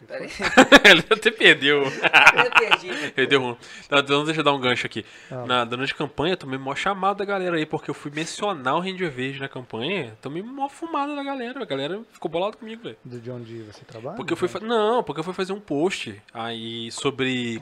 Ele 0.88 1.04
até 1.10 1.30
perdeu. 1.30 1.82
eu 1.84 1.90
perdi. 1.90 3.10
Perdeu 3.12 3.42
um. 3.42 3.54
Tá, 3.88 3.98
Então, 4.00 4.24
deixa 4.24 4.40
eu 4.40 4.44
dar 4.44 4.52
um 4.52 4.60
gancho 4.60 4.86
aqui. 4.86 5.04
Ah. 5.30 5.44
Na, 5.46 5.64
durante 5.64 5.92
a 5.92 5.96
campanha, 5.96 6.36
tomei 6.36 6.58
mó 6.58 6.74
chamada 6.74 7.18
da 7.18 7.24
galera 7.24 7.56
aí, 7.56 7.66
porque 7.66 7.90
eu 7.90 7.94
fui 7.94 8.10
mencionar 8.14 8.76
o 8.76 8.80
Ranger 8.80 9.10
Verde 9.10 9.40
na 9.40 9.48
campanha. 9.48 10.16
Tomei 10.20 10.42
mó 10.42 10.68
fumada 10.68 11.14
da 11.14 11.22
galera. 11.22 11.62
A 11.62 11.64
galera 11.66 12.00
ficou 12.12 12.30
bolada 12.30 12.56
comigo, 12.56 12.82
velho. 12.82 12.96
De 13.04 13.30
onde 13.30 13.62
você 13.62 13.84
trabalha? 13.84 14.16
Porque 14.16 14.32
eu 14.32 14.36
fui 14.36 14.48
fa- 14.48 14.60
Não, 14.60 15.02
porque 15.02 15.20
eu 15.20 15.24
fui 15.24 15.34
fazer 15.34 15.52
um 15.52 15.60
post 15.60 16.20
aí 16.32 16.90
sobre 16.90 17.60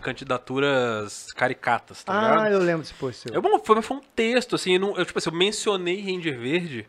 candidaturas 0.51 1.33
caricatas, 1.33 2.03
tá 2.05 2.13
Ah, 2.13 2.31
ligado? 2.37 2.53
eu 2.53 2.59
lembro 2.61 2.83
desse 2.83 2.95
post 2.95 3.29
seu. 3.29 3.37
É 3.37 3.41
bom, 3.41 3.59
foi, 3.65 3.81
foi 3.83 3.97
um 3.97 4.01
texto, 4.15 4.55
assim, 4.55 4.75
eu, 4.75 4.81
não- 4.81 4.97
eu, 4.97 5.05
tipo 5.05 5.19
assim, 5.19 5.31
eu 5.31 5.37
mencionei 5.37 6.01
Ranger 6.01 6.39
Verde, 6.39 6.87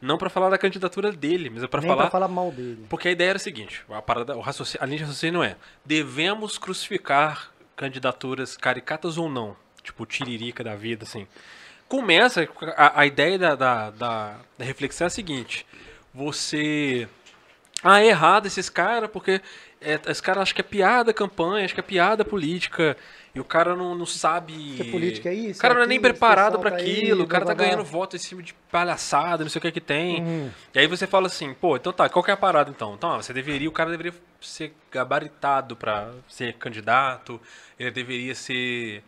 não 0.00 0.16
pra 0.18 0.30
falar 0.30 0.50
da 0.50 0.58
candidatura 0.58 1.12
dele, 1.12 1.50
mas 1.50 1.62
é 1.62 1.66
pra 1.66 1.80
Nem 1.80 1.88
falar 1.88 2.02
pra 2.02 2.10
falar 2.10 2.28
mal 2.28 2.50
dele. 2.50 2.86
porque 2.88 3.08
a 3.08 3.10
ideia 3.10 3.30
era 3.30 3.36
a 3.36 3.40
seguinte, 3.40 3.84
a, 3.90 4.00
parada, 4.02 4.36
o 4.36 4.40
raciocínio, 4.40 4.82
linha 4.92 4.98
de 4.98 5.04
raciocínio 5.04 5.42
é, 5.42 5.56
devemos 5.84 6.58
crucificar 6.58 7.50
candidaturas 7.74 8.56
caricatas 8.56 9.16
ou 9.16 9.28
não? 9.28 9.56
Tipo, 9.82 10.06
tiririca 10.06 10.62
da 10.62 10.76
vida, 10.76 11.04
assim. 11.04 11.26
Começa, 11.88 12.48
a, 12.76 13.00
a 13.00 13.06
ideia 13.06 13.38
da, 13.38 13.54
da, 13.54 13.90
da, 13.90 14.36
da 14.56 14.64
reflexão 14.64 15.06
é 15.06 15.08
a 15.08 15.10
seguinte, 15.10 15.66
você... 16.14 17.08
Ah, 17.82 18.00
é 18.00 18.06
errado 18.06 18.46
esses 18.46 18.70
caras, 18.70 19.10
porque 19.10 19.40
é, 19.80 19.98
esse 20.06 20.22
cara 20.22 20.40
acha 20.40 20.54
que 20.54 20.60
é 20.60 20.64
piada 20.64 21.12
campanha, 21.12 21.64
acha 21.64 21.74
que 21.74 21.80
é 21.80 21.82
piada 21.82 22.24
política, 22.24 22.96
e 23.34 23.40
o 23.40 23.44
cara 23.44 23.74
não, 23.74 23.94
não 23.94 24.04
sabe... 24.04 24.74
Que 24.76 24.84
política 24.84 25.30
é 25.30 25.34
isso, 25.34 25.58
O 25.58 25.62
cara 25.62 25.72
é 25.72 25.76
não 25.76 25.82
é 25.84 25.86
nem 25.86 25.96
aquilo, 25.96 26.12
preparado 26.12 26.58
pessoal 26.58 26.76
tá 26.76 26.82
aquilo, 26.82 27.24
o 27.24 27.26
cara 27.26 27.44
tá 27.44 27.54
blá, 27.54 27.54
blá, 27.54 27.64
blá. 27.64 27.64
ganhando 27.64 27.84
voto 27.84 28.14
em 28.14 28.18
cima 28.18 28.42
de 28.42 28.52
palhaçada, 28.70 29.42
não 29.42 29.50
sei 29.50 29.58
o 29.58 29.62
que 29.62 29.72
que 29.72 29.80
tem. 29.80 30.22
Uhum. 30.22 30.50
E 30.74 30.78
aí 30.78 30.86
você 30.86 31.06
fala 31.06 31.28
assim, 31.28 31.54
pô, 31.54 31.76
então 31.76 31.92
tá, 31.92 32.08
qual 32.10 32.22
que 32.22 32.30
é 32.30 32.34
a 32.34 32.36
parada 32.36 32.70
então? 32.70 32.94
Então, 32.94 33.16
você 33.16 33.32
deveria, 33.32 33.68
o 33.68 33.72
cara 33.72 33.90
deveria 33.90 34.12
ser 34.40 34.74
gabaritado 34.90 35.74
pra 35.76 36.12
ser 36.28 36.52
candidato, 36.54 37.40
ele 37.78 37.90
deveria 37.90 38.34
ser 38.34 39.02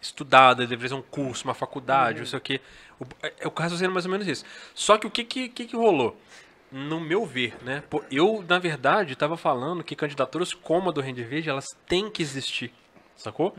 estudado, 0.00 0.62
ele 0.62 0.68
deveria 0.68 0.88
ser 0.88 0.94
um 0.94 1.02
curso, 1.02 1.44
uma 1.44 1.54
faculdade, 1.54 2.18
não 2.18 2.26
sei 2.26 2.38
o 2.38 2.42
que. 2.42 2.60
O, 2.98 3.04
é, 3.22 3.46
o 3.46 3.50
raciocínio 3.56 3.90
é 3.90 3.94
mais 3.94 4.06
ou 4.06 4.10
menos 4.10 4.26
isso. 4.26 4.44
Só 4.74 4.98
que 4.98 5.06
o 5.06 5.10
que 5.10 5.24
que, 5.24 5.48
que, 5.48 5.66
que 5.66 5.76
rolou? 5.76 6.18
No 6.70 7.00
meu 7.00 7.24
ver, 7.24 7.56
né? 7.62 7.82
eu, 8.10 8.44
na 8.46 8.58
verdade, 8.58 9.16
tava 9.16 9.38
falando 9.38 9.82
que 9.82 9.96
candidaturas 9.96 10.52
como 10.52 10.90
a 10.90 10.92
do 10.92 11.00
Rende 11.00 11.24
Verde, 11.24 11.48
elas 11.48 11.66
têm 11.86 12.10
que 12.10 12.20
existir, 12.20 12.70
sacou? 13.18 13.54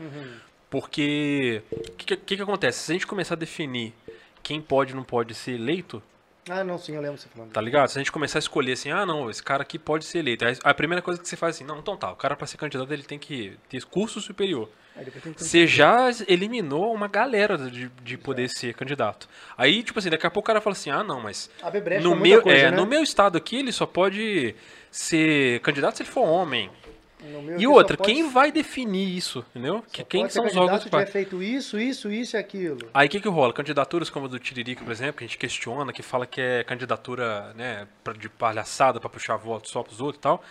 Porque, 0.68 1.62
o 1.70 1.92
que, 1.92 2.16
que, 2.16 2.36
que 2.36 2.42
acontece? 2.42 2.78
Se 2.80 2.92
a 2.92 2.94
gente 2.94 3.06
começar 3.06 3.34
a 3.34 3.36
definir 3.36 3.92
quem 4.42 4.60
pode 4.60 4.92
e 4.92 4.96
não 4.96 5.04
pode 5.04 5.34
ser 5.34 5.52
eleito, 5.52 6.02
Ah, 6.48 6.64
não, 6.64 6.78
sim, 6.78 6.94
eu 6.94 7.02
lembro 7.02 7.18
você 7.18 7.28
falando. 7.28 7.52
Tá 7.52 7.60
ligado? 7.60 7.88
Se 7.88 7.98
a 7.98 8.00
gente 8.00 8.10
começar 8.10 8.38
a 8.38 8.40
escolher 8.40 8.72
assim, 8.72 8.90
ah, 8.90 9.04
não, 9.04 9.28
esse 9.28 9.42
cara 9.42 9.62
aqui 9.62 9.78
pode 9.78 10.04
ser 10.04 10.18
eleito. 10.20 10.44
Aí 10.44 10.56
a 10.64 10.74
primeira 10.74 11.02
coisa 11.02 11.20
que 11.20 11.28
você 11.28 11.36
faz 11.36 11.54
assim, 11.56 11.64
não, 11.64 11.78
então 11.78 11.96
tá, 11.96 12.10
o 12.10 12.16
cara 12.16 12.34
pra 12.34 12.46
ser 12.46 12.56
candidato 12.56 12.92
ele 12.92 13.02
tem 13.02 13.18
que 13.18 13.56
ter 13.68 13.84
curso 13.84 14.20
superior. 14.20 14.68
Você 15.36 15.66
já 15.66 16.08
eliminou 16.28 16.92
uma 16.92 17.08
galera 17.08 17.56
de, 17.56 17.88
de 18.02 18.18
poder 18.18 18.48
ser 18.48 18.74
candidato. 18.74 19.28
Aí, 19.56 19.82
tipo 19.82 19.98
assim, 19.98 20.10
daqui 20.10 20.26
a 20.26 20.30
pouco 20.30 20.46
o 20.46 20.48
cara 20.48 20.60
fala 20.60 20.74
assim, 20.74 20.90
ah, 20.90 21.02
não, 21.04 21.20
mas 21.20 21.48
no 22.02 22.16
meu, 22.16 22.42
coisa, 22.42 22.58
é, 22.58 22.70
né? 22.70 22.76
no 22.76 22.84
meu 22.86 23.02
estado 23.02 23.38
aqui 23.38 23.56
ele 23.56 23.72
só 23.72 23.86
pode 23.86 24.54
ser 24.90 25.60
candidato 25.60 25.96
se 25.96 26.02
ele 26.02 26.10
for 26.10 26.22
homem. 26.22 26.70
E 27.58 27.66
outra, 27.66 27.96
pode- 27.96 28.12
quem 28.12 28.28
vai 28.30 28.50
definir 28.50 29.16
isso, 29.16 29.44
entendeu? 29.50 29.84
Que 29.92 30.02
quem 30.04 30.28
são 30.28 30.46
os 30.46 30.56
órgãos 30.56 30.84
que 30.84 30.90
vai... 30.90 31.06
feito 31.06 31.42
isso, 31.42 31.78
isso, 31.78 32.10
isso 32.10 32.36
e 32.36 32.38
aquilo. 32.38 32.78
Aí 32.94 33.06
o 33.06 33.10
que 33.10 33.20
que 33.20 33.28
rola? 33.28 33.52
Candidaturas 33.52 34.08
como 34.08 34.26
a 34.26 34.28
do 34.28 34.38
Tiririca, 34.38 34.84
por 34.84 34.90
exemplo, 34.90 35.14
que 35.18 35.24
a 35.24 35.26
gente 35.26 35.38
questiona, 35.38 35.92
que 35.92 36.02
fala 36.02 36.26
que 36.26 36.40
é 36.40 36.64
candidatura 36.64 37.52
né, 37.54 37.86
de 38.18 38.28
palhaçada 38.28 38.98
pra 39.00 39.08
puxar 39.10 39.36
voto 39.36 39.68
só 39.68 39.82
pros 39.82 40.00
outros 40.00 40.18
e 40.18 40.22
tal. 40.22 40.42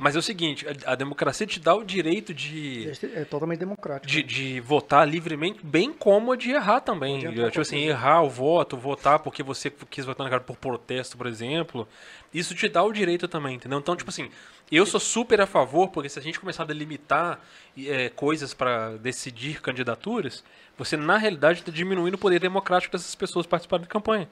Mas 0.00 0.14
é 0.14 0.18
o 0.18 0.22
seguinte, 0.22 0.64
a, 0.86 0.92
a 0.92 0.94
democracia 0.94 1.46
te 1.46 1.58
dá 1.58 1.74
o 1.74 1.84
direito 1.84 2.32
de, 2.32 2.90
É 3.14 3.24
totalmente 3.24 3.58
democrático. 3.58 4.06
de, 4.06 4.22
de 4.22 4.60
votar 4.60 5.08
livremente, 5.08 5.60
bem 5.62 5.92
como 5.92 6.32
a 6.32 6.36
de 6.36 6.50
errar 6.52 6.80
também. 6.80 7.18
Tipo 7.20 7.60
assim, 7.60 7.78
errar 7.80 8.22
o 8.22 8.28
voto, 8.30 8.76
votar 8.76 9.18
porque 9.18 9.42
você 9.42 9.70
quis 9.90 10.04
votar 10.04 10.24
na 10.24 10.30
cara 10.30 10.42
por 10.42 10.56
protesto, 10.56 11.16
por 11.16 11.26
exemplo. 11.26 11.88
Isso 12.32 12.54
te 12.54 12.68
dá 12.68 12.82
o 12.82 12.92
direito 12.92 13.28
também, 13.28 13.56
entendeu? 13.56 13.78
Então, 13.78 13.94
tipo 13.94 14.10
assim, 14.10 14.30
eu 14.70 14.86
sou 14.86 14.98
super 14.98 15.40
a 15.40 15.46
favor, 15.46 15.88
porque 15.88 16.08
se 16.08 16.18
a 16.18 16.22
gente 16.22 16.40
começar 16.40 16.62
a 16.62 16.66
delimitar 16.66 17.40
é, 17.76 18.08
coisas 18.08 18.54
pra 18.54 18.96
decidir 18.96 19.60
candidaturas, 19.60 20.42
você 20.78 20.96
na 20.96 21.18
realidade 21.18 21.60
está 21.60 21.70
diminuindo 21.70 22.14
o 22.14 22.18
poder 22.18 22.40
democrático 22.40 22.96
dessas 22.96 23.14
pessoas 23.14 23.46
participarem 23.46 23.84
da 23.84 23.90
campanha. 23.90 24.28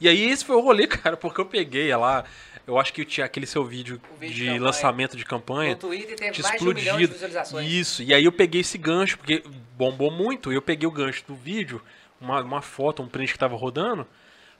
E 0.00 0.08
aí 0.08 0.28
esse 0.28 0.44
foi 0.44 0.56
o 0.56 0.60
rolê, 0.60 0.86
cara, 0.88 1.16
porque 1.16 1.40
eu 1.40 1.46
peguei 1.46 1.94
lá, 1.94 2.24
eu 2.66 2.78
acho 2.78 2.92
que 2.92 3.04
tinha 3.04 3.24
aquele 3.24 3.46
seu 3.46 3.64
vídeo, 3.64 4.00
vídeo 4.18 4.34
de 4.34 4.52
de 4.52 4.58
lançamento 4.58 5.16
de 5.16 5.24
campanha. 5.24 5.70
No 5.72 5.76
Twitter 5.78 6.16
teve 6.16 6.32
tinha 6.32 6.48
mais 6.48 6.60
de 6.60 6.68
um 6.68 6.74
milhão 6.74 6.96
de 6.96 7.04
explodido. 7.04 7.12
visualizações. 7.12 7.72
Isso, 7.72 8.02
e 8.02 8.12
aí 8.12 8.24
eu 8.24 8.32
peguei 8.32 8.62
esse 8.62 8.76
gancho, 8.76 9.16
porque 9.16 9.44
bombou 9.76 10.10
muito, 10.10 10.50
e 10.52 10.56
eu 10.56 10.62
peguei 10.62 10.88
o 10.88 10.90
gancho 10.90 11.22
do 11.26 11.36
vídeo, 11.36 11.80
uma, 12.20 12.42
uma 12.42 12.60
foto, 12.60 13.00
um 13.00 13.06
print 13.06 13.32
que 13.32 13.38
tava 13.38 13.56
rodando, 13.56 14.04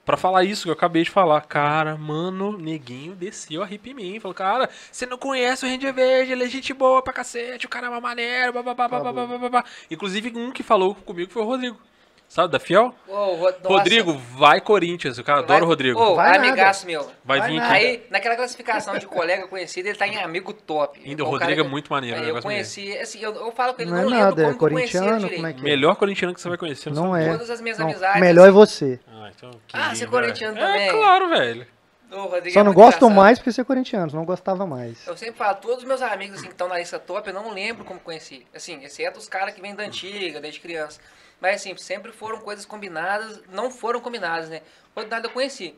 pra 0.09 0.17
falar 0.17 0.43
isso 0.43 0.63
que 0.63 0.69
eu 0.71 0.73
acabei 0.73 1.03
de 1.03 1.11
falar. 1.11 1.43
Cara, 1.43 1.95
mano, 1.99 2.57
neguinho 2.57 3.15
desceu 3.15 3.63
a 3.63 3.67
rip 3.67 3.91
em 3.91 3.95
mim. 3.95 4.19
Falou, 4.19 4.35
cara, 4.35 4.71
você 4.91 5.05
não 5.05 5.19
conhece 5.19 5.67
o 5.67 5.69
Ranger 5.69 5.93
Verde, 5.93 6.33
ele 6.33 6.45
é 6.45 6.49
gente 6.49 6.73
boa 6.73 7.03
pra 7.03 7.13
cacete, 7.13 7.67
o 7.67 7.69
cara 7.69 7.89
é 7.89 7.91
uma 7.91 8.01
maneiro, 8.01 8.55
bababá, 8.55 8.89
bababá, 8.89 9.27
bababá. 9.27 9.65
Inclusive, 9.91 10.33
um 10.35 10.51
que 10.51 10.63
falou 10.63 10.95
comigo 10.95 11.31
foi 11.31 11.43
o 11.43 11.45
Rodrigo. 11.45 11.79
Sabe, 12.29 12.53
da 12.53 12.61
Fiel? 12.61 12.95
Nossa. 13.09 13.57
Rodrigo, 13.65 14.13
vai 14.37 14.61
Corinthians, 14.61 15.17
o 15.17 15.25
cara 15.25 15.39
adora 15.39 15.65
o 15.65 15.67
Rodrigo. 15.67 15.99
Ô, 15.99 16.15
Vai 16.15 16.33
nada. 16.33 16.47
amigaço 16.49 16.85
meu. 16.87 17.11
vai 17.25 17.39
vai 17.39 17.51
vir 17.51 17.57
nada. 17.57 17.75
aqui. 17.75 17.87
Aí, 17.87 18.07
naquela 18.11 18.37
classificação 18.37 18.99
de 18.99 19.07
colega 19.07 19.49
conhecido, 19.49 19.87
ele 19.89 19.97
tá 19.97 20.07
em 20.07 20.19
amigo 20.19 20.53
top. 20.53 21.01
Ainda 21.05 21.25
o 21.25 21.27
Rodrigo 21.27 21.55
cara 21.57 21.67
é 21.67 21.71
muito 21.71 21.91
maneiro, 21.91 22.21
Aí 22.21 22.31
o 22.31 22.37
eu 22.37 22.43
conheci, 22.43 22.97
assim, 22.99 23.21
eu, 23.23 23.35
eu 23.35 23.51
falo 23.53 23.73
com 23.73 23.81
ele, 23.81 23.91
Não 23.91 23.97
não, 23.97 24.03
é 24.03 24.07
lembro 24.11 24.25
nada, 24.27 24.43
é 24.51 24.55
corintiano, 24.55 25.31
como 25.31 25.47
é 25.47 25.53
que 25.55 25.61
é? 25.61 25.63
Melhor 25.63 25.97
corintiano 25.97 26.35
que 26.35 26.41
você 26.41 26.49
vai 26.51 26.59
conhecer. 26.59 26.93
Não 26.93 27.17
é. 27.17 27.31
Todas 27.33 27.49
as 27.49 27.61
minhas 27.63 27.79
Não, 27.79 27.87
amizades. 27.87 28.21
melhor 28.21 28.47
é 28.47 28.51
você. 28.51 29.01
Ah, 29.11 29.31
então, 29.35 29.51
que 29.67 29.75
Ah, 29.77 29.95
você 29.95 30.05
é 30.05 30.07
corintiano 30.07 30.55
velho. 30.55 30.67
também? 30.67 30.89
É, 30.89 30.93
claro, 30.93 31.29
velho. 31.31 31.67
Rodrigo 32.11 32.51
Só 32.55 32.61
é 32.61 32.63
não 32.63 32.73
muito 32.73 32.77
gosto 32.77 32.97
engraçado. 33.05 33.17
mais 33.17 33.39
porque 33.39 33.53
você 33.53 33.61
é 33.61 33.65
corintiano, 33.65 34.13
não 34.15 34.25
gostava 34.25 34.67
mais. 34.67 35.07
Eu 35.07 35.17
sempre 35.17 35.37
falo, 35.37 35.57
todos 35.57 35.79
os 35.79 35.85
meus 35.85 36.01
amigos 36.03 36.39
assim, 36.39 36.47
que 36.47 36.53
estão 36.53 36.69
na 36.69 36.79
lista 36.79 36.99
top, 36.99 37.29
eu 37.29 37.35
não 37.35 37.53
lembro 37.53 37.85
como 37.85 38.01
conheci. 38.01 38.47
Assim, 38.55 38.83
exceto 38.85 39.19
os 39.19 39.29
caras 39.29 39.55
que 39.55 39.61
vêm 39.63 39.75
da 39.75 39.83
antiga, 39.85 40.41
desde 40.41 40.61
criança. 40.61 41.01
Mas 41.41 41.57
assim, 41.57 41.77
sempre 41.77 42.13
foram 42.13 42.41
coisas 42.41 42.65
combinadas, 42.65 43.43
não 43.49 43.71
foram 43.71 44.01
combinadas, 44.01 44.49
né? 44.49 44.63
Do 44.95 45.07
nada 45.07 45.27
eu 45.27 45.31
conheci. 45.31 45.75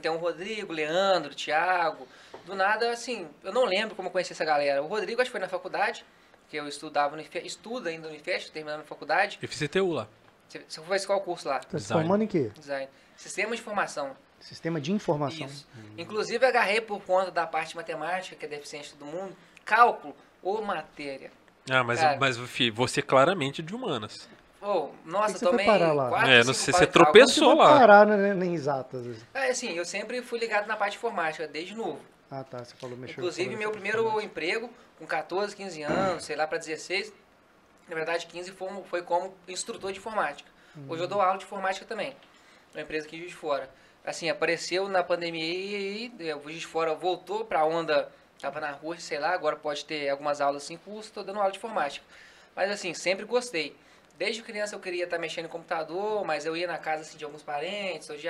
Tem 0.00 0.10
o 0.10 0.16
Rodrigo, 0.16 0.72
Leandro, 0.72 1.34
Thiago. 1.34 2.06
Do 2.46 2.54
nada, 2.54 2.90
assim, 2.90 3.28
eu 3.42 3.52
não 3.52 3.64
lembro 3.64 3.94
como 3.94 4.08
eu 4.08 4.12
conheci 4.12 4.32
essa 4.32 4.44
galera. 4.44 4.82
O 4.82 4.86
Rodrigo 4.86 5.20
acho 5.20 5.28
que 5.28 5.32
foi 5.32 5.40
na 5.40 5.48
faculdade, 5.48 6.04
que 6.48 6.56
eu 6.56 6.66
estudava 6.68 7.16
no 7.16 7.22
IFES, 7.22 7.44
estudo 7.44 7.88
ainda 7.88 8.08
no 8.08 8.14
IFES, 8.14 8.50
terminando 8.50 8.80
a 8.80 8.84
faculdade. 8.84 9.38
Eu 9.42 9.48
fiz 9.48 9.58
CTU 9.58 9.92
lá. 9.92 10.08
Você 10.48 10.64
você 10.68 10.80
fez 10.82 11.06
qual 11.06 11.20
curso 11.20 11.48
lá? 11.48 11.60
Tá 11.60 11.78
se 11.78 11.92
formando 11.92 12.22
em 12.22 12.26
quê? 12.26 12.50
Design. 12.54 12.88
Sistema 13.16 13.54
de 13.54 13.60
informação. 13.60 14.16
Sistema 14.38 14.80
de 14.80 14.92
informação. 14.92 15.46
Isso. 15.46 15.66
Inclusive, 15.96 16.44
agarrei 16.44 16.80
por 16.80 17.00
conta 17.02 17.30
da 17.30 17.46
parte 17.46 17.76
matemática, 17.76 18.36
que 18.36 18.44
é 18.44 18.48
deficiente 18.48 18.94
do 18.96 19.06
mundo, 19.06 19.36
cálculo 19.64 20.14
ou 20.42 20.62
matéria. 20.62 21.30
Ah, 21.70 21.84
mas, 21.84 22.00
Cara. 22.00 22.18
mas 22.18 22.36
fi, 22.38 22.70
você 22.70 23.00
claramente 23.00 23.62
é 23.62 23.64
de 23.64 23.74
humanas. 23.74 24.28
Oh, 24.64 24.90
nossa, 25.04 25.34
que 25.34 25.40
tomei 25.40 25.66
parar 25.66 25.92
lá? 25.92 26.08
quatro, 26.08 26.30
É, 26.30 26.44
não 26.44 26.54
sei, 26.54 26.72
você 26.72 26.86
tropeçou. 26.86 27.56
Lá. 27.56 27.80
parar 27.80 28.06
né, 28.06 28.46
em 28.46 28.54
exatas. 28.54 29.04
É, 29.34 29.50
assim, 29.50 29.76
eu 29.76 29.84
sempre 29.84 30.22
fui 30.22 30.38
ligado 30.38 30.68
na 30.68 30.76
parte 30.76 30.92
de 30.92 30.98
informática, 30.98 31.48
desde 31.48 31.74
novo. 31.74 31.98
Ah, 32.30 32.44
tá, 32.44 32.64
você 32.64 32.74
falou 32.76 32.96
mexeu. 32.96 33.16
Inclusive, 33.18 33.56
meu 33.56 33.72
primeiro 33.72 33.98
informática. 33.98 34.26
emprego, 34.26 34.70
com 34.98 35.04
14, 35.04 35.56
15 35.56 35.82
anos, 35.82 36.24
sei 36.24 36.36
lá, 36.36 36.46
para 36.46 36.58
16, 36.58 37.12
na 37.88 37.94
verdade, 37.96 38.26
15 38.26 38.52
foi, 38.52 38.68
foi 38.88 39.02
como 39.02 39.34
instrutor 39.48 39.90
de 39.92 39.98
informática. 39.98 40.48
Hoje 40.88 41.02
eu 41.02 41.08
dou 41.08 41.20
aula 41.20 41.36
de 41.36 41.44
informática 41.44 41.84
também, 41.84 42.16
uma 42.72 42.80
empresa 42.80 43.06
aqui 43.06 43.18
de 43.18 43.34
Fora. 43.34 43.68
Assim, 44.04 44.30
apareceu 44.30 44.88
na 44.88 45.02
pandemia 45.02 45.44
e 45.44 46.12
aí, 46.20 46.34
o 46.34 46.42
Juiz 46.44 46.60
de 46.60 46.66
Fora 46.66 46.94
voltou 46.94 47.44
para 47.44 47.60
a 47.60 47.66
onda, 47.66 48.08
tava 48.40 48.60
na 48.60 48.70
rua, 48.70 48.98
sei 48.98 49.18
lá, 49.18 49.34
agora 49.34 49.56
pode 49.56 49.84
ter 49.84 50.08
algumas 50.08 50.40
aulas 50.40 50.62
sem 50.62 50.78
curso, 50.78 51.08
estou 51.08 51.22
dando 51.22 51.40
aula 51.40 51.52
de 51.52 51.58
informática. 51.58 52.04
Mas 52.56 52.70
assim, 52.70 52.94
sempre 52.94 53.26
gostei. 53.26 53.76
Desde 54.18 54.42
criança 54.42 54.74
eu 54.74 54.80
queria 54.80 55.04
estar 55.04 55.18
mexendo 55.18 55.46
em 55.46 55.48
computador, 55.48 56.24
mas 56.24 56.44
eu 56.46 56.56
ia 56.56 56.66
na 56.66 56.78
casa 56.78 57.02
assim, 57.02 57.18
de 57.18 57.24
alguns 57.24 57.42
parentes 57.42 58.08
ou 58.10 58.16
de, 58.16 58.28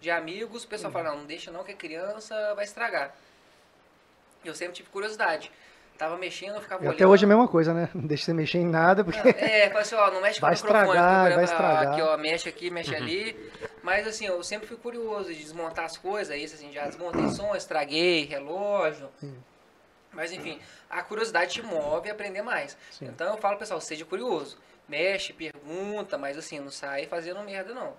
de 0.00 0.10
amigos, 0.10 0.64
o 0.64 0.68
pessoal 0.68 0.92
falava, 0.92 1.10
não, 1.10 1.20
não 1.20 1.26
deixa 1.26 1.50
não 1.50 1.64
que 1.64 1.72
a 1.72 1.76
criança 1.76 2.54
vai 2.54 2.64
estragar. 2.64 3.14
Eu 4.44 4.54
sempre 4.54 4.74
tive 4.74 4.88
curiosidade. 4.88 5.50
Tava 5.98 6.18
mexendo, 6.18 6.56
eu 6.56 6.60
ficava 6.60 6.82
olhando. 6.82 6.94
até 6.94 7.06
hoje 7.06 7.24
é 7.24 7.26
a 7.26 7.28
mesma 7.28 7.48
coisa, 7.48 7.72
né? 7.72 7.88
Não 7.94 8.06
deixa 8.06 8.26
você 8.26 8.34
mexer 8.34 8.58
em 8.58 8.66
nada, 8.66 9.02
porque. 9.02 9.18
É, 9.28 9.68
fala 9.68 9.80
assim, 9.80 9.94
ó, 9.94 10.10
não 10.10 10.20
mexe 10.20 10.38
com 10.38 10.46
Vai 10.46 10.54
o 10.54 10.56
microfone. 10.56 10.88
estragar, 10.88 11.34
vai 11.34 11.44
estragar. 11.44 11.92
Aqui, 11.92 12.02
ó, 12.02 12.16
mexe 12.18 12.48
aqui, 12.48 12.70
mexe 12.70 12.94
ali. 12.94 13.52
Mas 13.82 14.06
assim, 14.06 14.26
eu 14.26 14.42
sempre 14.42 14.66
fui 14.66 14.76
curioso 14.76 15.32
de 15.32 15.42
desmontar 15.42 15.86
as 15.86 15.96
coisas, 15.96 16.36
isso 16.36 16.54
assim, 16.54 16.70
já 16.70 16.86
desmontei 16.86 17.28
som, 17.30 17.54
estraguei, 17.56 18.24
relógio. 18.26 19.08
Mas 20.12 20.32
enfim, 20.32 20.60
a 20.90 21.02
curiosidade 21.02 21.52
te 21.52 21.62
move 21.62 22.10
a 22.10 22.12
aprender 22.12 22.42
mais. 22.42 22.76
Sim. 22.90 23.06
Então 23.06 23.28
eu 23.28 23.38
falo, 23.38 23.56
pessoal, 23.56 23.80
seja 23.80 24.04
curioso. 24.04 24.58
Mexe, 24.88 25.32
pergunta, 25.32 26.16
mas 26.16 26.38
assim, 26.38 26.60
não 26.60 26.70
sai 26.70 27.06
fazendo 27.06 27.40
merda 27.42 27.74
não. 27.74 27.96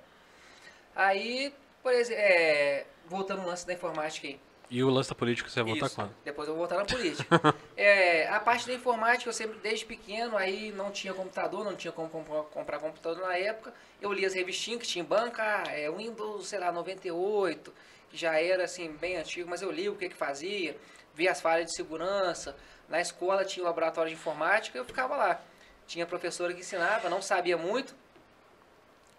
Aí, 0.96 1.54
por 1.84 1.92
exemplo, 1.94 2.22
é, 2.24 2.86
voltando 3.08 3.42
no 3.42 3.48
lance 3.48 3.68
da 3.68 3.74
informática 3.74 4.28
aí. 4.28 4.40
E 4.70 4.84
o 4.84 4.90
lance 4.90 5.10
da 5.10 5.16
política 5.16 5.50
você 5.50 5.62
vai 5.62 5.72
voltar 5.72 5.86
Isso. 5.86 5.96
quando? 5.96 6.14
Depois 6.26 6.48
eu 6.48 6.54
vou 6.54 6.68
voltar 6.68 6.78
na 6.78 6.86
política. 6.86 7.28
É, 7.80 8.28
a 8.30 8.40
parte 8.40 8.66
da 8.66 8.74
informática, 8.74 9.30
eu 9.30 9.34
sempre, 9.34 9.60
desde 9.60 9.86
pequeno, 9.86 10.36
aí 10.36 10.72
não 10.72 10.90
tinha 10.90 11.14
computador, 11.14 11.64
não 11.64 11.76
tinha 11.76 11.92
como 11.92 12.10
comprar, 12.10 12.80
computador 12.80 13.22
na 13.22 13.38
época. 13.38 13.72
Eu 14.02 14.12
li 14.12 14.26
as 14.26 14.34
revistinhas 14.34 14.82
que 14.82 14.88
tinha 14.88 15.04
em 15.04 15.08
banca, 15.08 15.44
ah, 15.44 15.72
é, 15.72 15.90
Windows, 15.92 16.48
sei 16.48 16.58
lá, 16.58 16.72
98, 16.72 17.72
que 18.10 18.18
já 18.18 18.42
era 18.42 18.64
assim, 18.64 18.92
bem 18.94 19.18
antigo, 19.18 19.48
mas 19.48 19.62
eu 19.62 19.72
li 19.72 19.88
o 19.88 19.96
que 19.96 20.10
que 20.10 20.16
fazia, 20.16 20.76
vi 21.14 21.28
as 21.28 21.40
falhas 21.40 21.68
de 21.68 21.76
segurança. 21.76 22.58
Na 22.90 23.00
escola 23.00 23.46
tinha 23.46 23.64
o 23.64 23.68
laboratório 23.68 24.10
de 24.10 24.16
informática, 24.16 24.76
eu 24.76 24.84
ficava 24.84 25.16
lá. 25.16 25.40
Tinha 25.88 26.06
professora 26.06 26.54
que 26.54 26.60
ensinava, 26.60 27.10
não 27.10 27.22
sabia 27.22 27.58
muito, 27.58 27.96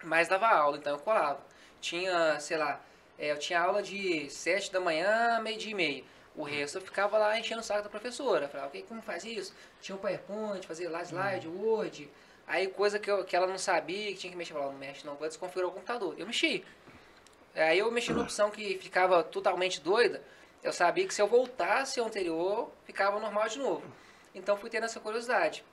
mas 0.05 0.29
dava 0.29 0.49
aula, 0.49 0.77
então 0.77 0.93
eu 0.93 0.99
colava. 1.01 1.41
Tinha, 1.81 2.39
sei 2.39 2.59
lá, 2.59 2.81
é, 3.19 3.33
eu 3.33 3.39
tinha 3.39 3.61
aula 3.61 3.83
de 3.83 4.29
7 4.31 4.71
da 4.71 4.79
manhã 4.79 5.41
meio-dia 5.41 5.73
e 5.73 5.75
meia. 5.75 6.05
O 6.37 6.45
resto 6.45 6.79
eu 6.79 6.83
ficava 6.83 7.19
lá 7.19 7.39
enchendo 7.39 7.61
o 7.61 7.65
saco 7.65 7.83
da 7.83 7.89
professora. 7.89 8.49
Falava, 8.49 8.71
como 8.87 9.03
faz 9.03 9.25
isso? 9.25 9.53
Tinha 9.81 9.97
o 9.97 9.99
PowerPoint, 9.99 10.65
fazia 10.67 10.89
lá 10.89 11.03
slide, 11.03 11.49
Word. 11.49 12.09
Aí 12.47 12.69
coisa 12.69 12.99
que, 12.99 13.11
eu, 13.11 13.25
que 13.25 13.35
ela 13.35 13.47
não 13.47 13.59
sabia, 13.59 14.13
que 14.13 14.19
tinha 14.19 14.31
que 14.31 14.37
mexer. 14.37 14.53
Falava, 14.53 14.71
não 14.71 14.79
mexe 14.79 15.05
não, 15.05 15.17
vou 15.17 15.27
desconfigurar 15.27 15.69
o 15.69 15.73
computador. 15.73 16.15
Eu 16.17 16.27
mexi. 16.27 16.65
Aí 17.57 17.79
eu 17.79 17.91
mexi 17.91 18.13
na 18.13 18.23
opção 18.23 18.51
que 18.51 18.79
ficava 18.79 19.23
totalmente 19.25 19.81
doida. 19.81 20.23
Eu 20.63 20.73
sabia 20.73 21.07
que 21.07 21.15
se 21.15 21.21
eu 21.21 21.27
voltasse 21.27 21.99
ao 21.99 22.07
anterior, 22.07 22.71
ficava 22.85 23.19
normal 23.19 23.49
de 23.49 23.59
novo. 23.59 23.85
Então 24.35 24.57
fui 24.57 24.71
tendo 24.71 24.85
essa 24.85 25.01
curiosidade. 25.01 25.65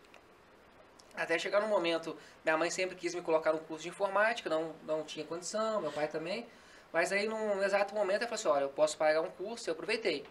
Até 1.17 1.37
chegar 1.39 1.61
no 1.61 1.67
momento, 1.67 2.15
minha 2.43 2.57
mãe 2.57 2.69
sempre 2.69 2.95
quis 2.95 3.15
me 3.15 3.21
colocar 3.21 3.53
no 3.53 3.59
curso 3.59 3.83
de 3.83 3.89
informática, 3.89 4.49
não, 4.49 4.73
não 4.83 5.03
tinha 5.03 5.25
condição, 5.25 5.81
meu 5.81 5.91
pai 5.91 6.07
também. 6.07 6.45
Mas 6.91 7.11
aí, 7.11 7.27
num 7.27 7.61
exato 7.63 7.93
momento, 7.93 8.21
eu 8.23 8.27
falei 8.27 8.35
assim, 8.35 8.47
olha, 8.47 8.63
eu 8.63 8.69
posso 8.69 8.97
pagar 8.97 9.21
um 9.21 9.29
curso, 9.31 9.69
eu 9.69 9.73
aproveitei. 9.73 10.25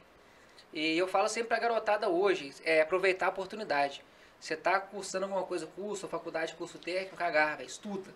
E 0.73 0.97
eu 0.98 1.06
falo 1.06 1.28
sempre 1.28 1.48
pra 1.48 1.59
garotada 1.59 2.09
hoje, 2.09 2.55
é 2.65 2.81
aproveitar 2.81 3.27
a 3.27 3.28
oportunidade. 3.31 4.02
Você 4.40 4.56
tá 4.56 4.78
cursando 4.81 5.24
alguma 5.24 5.44
coisa, 5.44 5.66
curso, 5.66 6.06
faculdade, 6.09 6.55
curso 6.55 6.78
técnico, 6.78 7.23
agarra, 7.23 7.56
velho, 7.56 7.69
estuda. 7.69 8.11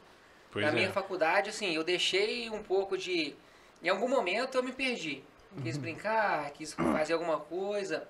Pois 0.50 0.64
Na 0.64 0.70
é. 0.70 0.74
minha 0.74 0.92
faculdade, 0.92 1.50
assim, 1.50 1.74
eu 1.74 1.84
deixei 1.84 2.50
um 2.50 2.62
pouco 2.62 2.96
de... 2.98 3.34
Em 3.82 3.88
algum 3.88 4.08
momento 4.08 4.56
eu 4.56 4.62
me 4.62 4.72
perdi. 4.72 5.22
Quis 5.62 5.76
Uhum. 5.76 5.82
brincar, 5.82 6.50
quis 6.50 6.74
fazer 6.74 7.14
alguma 7.14 7.38
coisa 7.40 8.06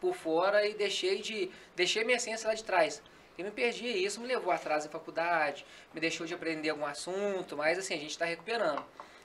por 0.00 0.14
fora 0.14 0.66
e 0.66 0.74
deixei 0.74 1.20
de... 1.20 1.50
Deixei 1.76 2.02
minha 2.04 2.16
essência 2.16 2.48
lá 2.48 2.54
de 2.54 2.64
trás. 2.64 3.02
Eu 3.40 3.46
me 3.46 3.50
perdi 3.50 3.86
e 3.86 4.04
isso 4.04 4.20
me 4.20 4.26
levou 4.26 4.52
atrás 4.52 4.84
em 4.84 4.90
faculdade, 4.90 5.64
me 5.94 6.00
deixou 6.00 6.26
de 6.26 6.34
aprender 6.34 6.68
algum 6.68 6.84
assunto, 6.84 7.56
mas 7.56 7.78
assim, 7.78 7.94
a 7.94 7.96
gente 7.96 8.10
está 8.10 8.26
recuperando. 8.26 8.84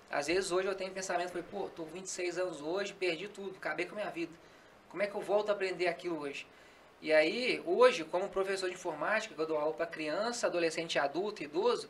Às 0.10 0.28
vezes 0.28 0.54
hoje 0.54 0.70
eu 0.70 0.74
tenho 0.74 0.90
pensamento, 0.92 1.30
falei, 1.30 1.44
pô, 1.52 1.68
tô 1.76 1.84
com 1.84 1.92
26 1.92 2.38
anos 2.38 2.62
hoje, 2.62 2.94
perdi 2.94 3.28
tudo, 3.28 3.58
acabei 3.58 3.86
com 3.86 3.92
a 3.92 3.98
minha 3.98 4.10
vida. 4.10 4.32
Como 4.88 5.04
é 5.04 5.08
que 5.08 5.14
eu 5.14 5.20
volto 5.20 5.50
a 5.50 5.52
aprender 5.52 5.88
aquilo 5.88 6.18
hoje? 6.18 6.48
E 7.02 7.12
aí, 7.12 7.62
hoje, 7.66 8.06
como 8.06 8.30
professor 8.30 8.70
de 8.70 8.76
informática, 8.76 9.36
que 9.36 9.42
eu 9.42 9.46
dou 9.46 9.58
aula 9.58 9.74
para 9.74 9.86
criança, 9.86 10.48
adolescente, 10.48 10.98
adulto, 10.98 11.44
idoso, 11.44 11.90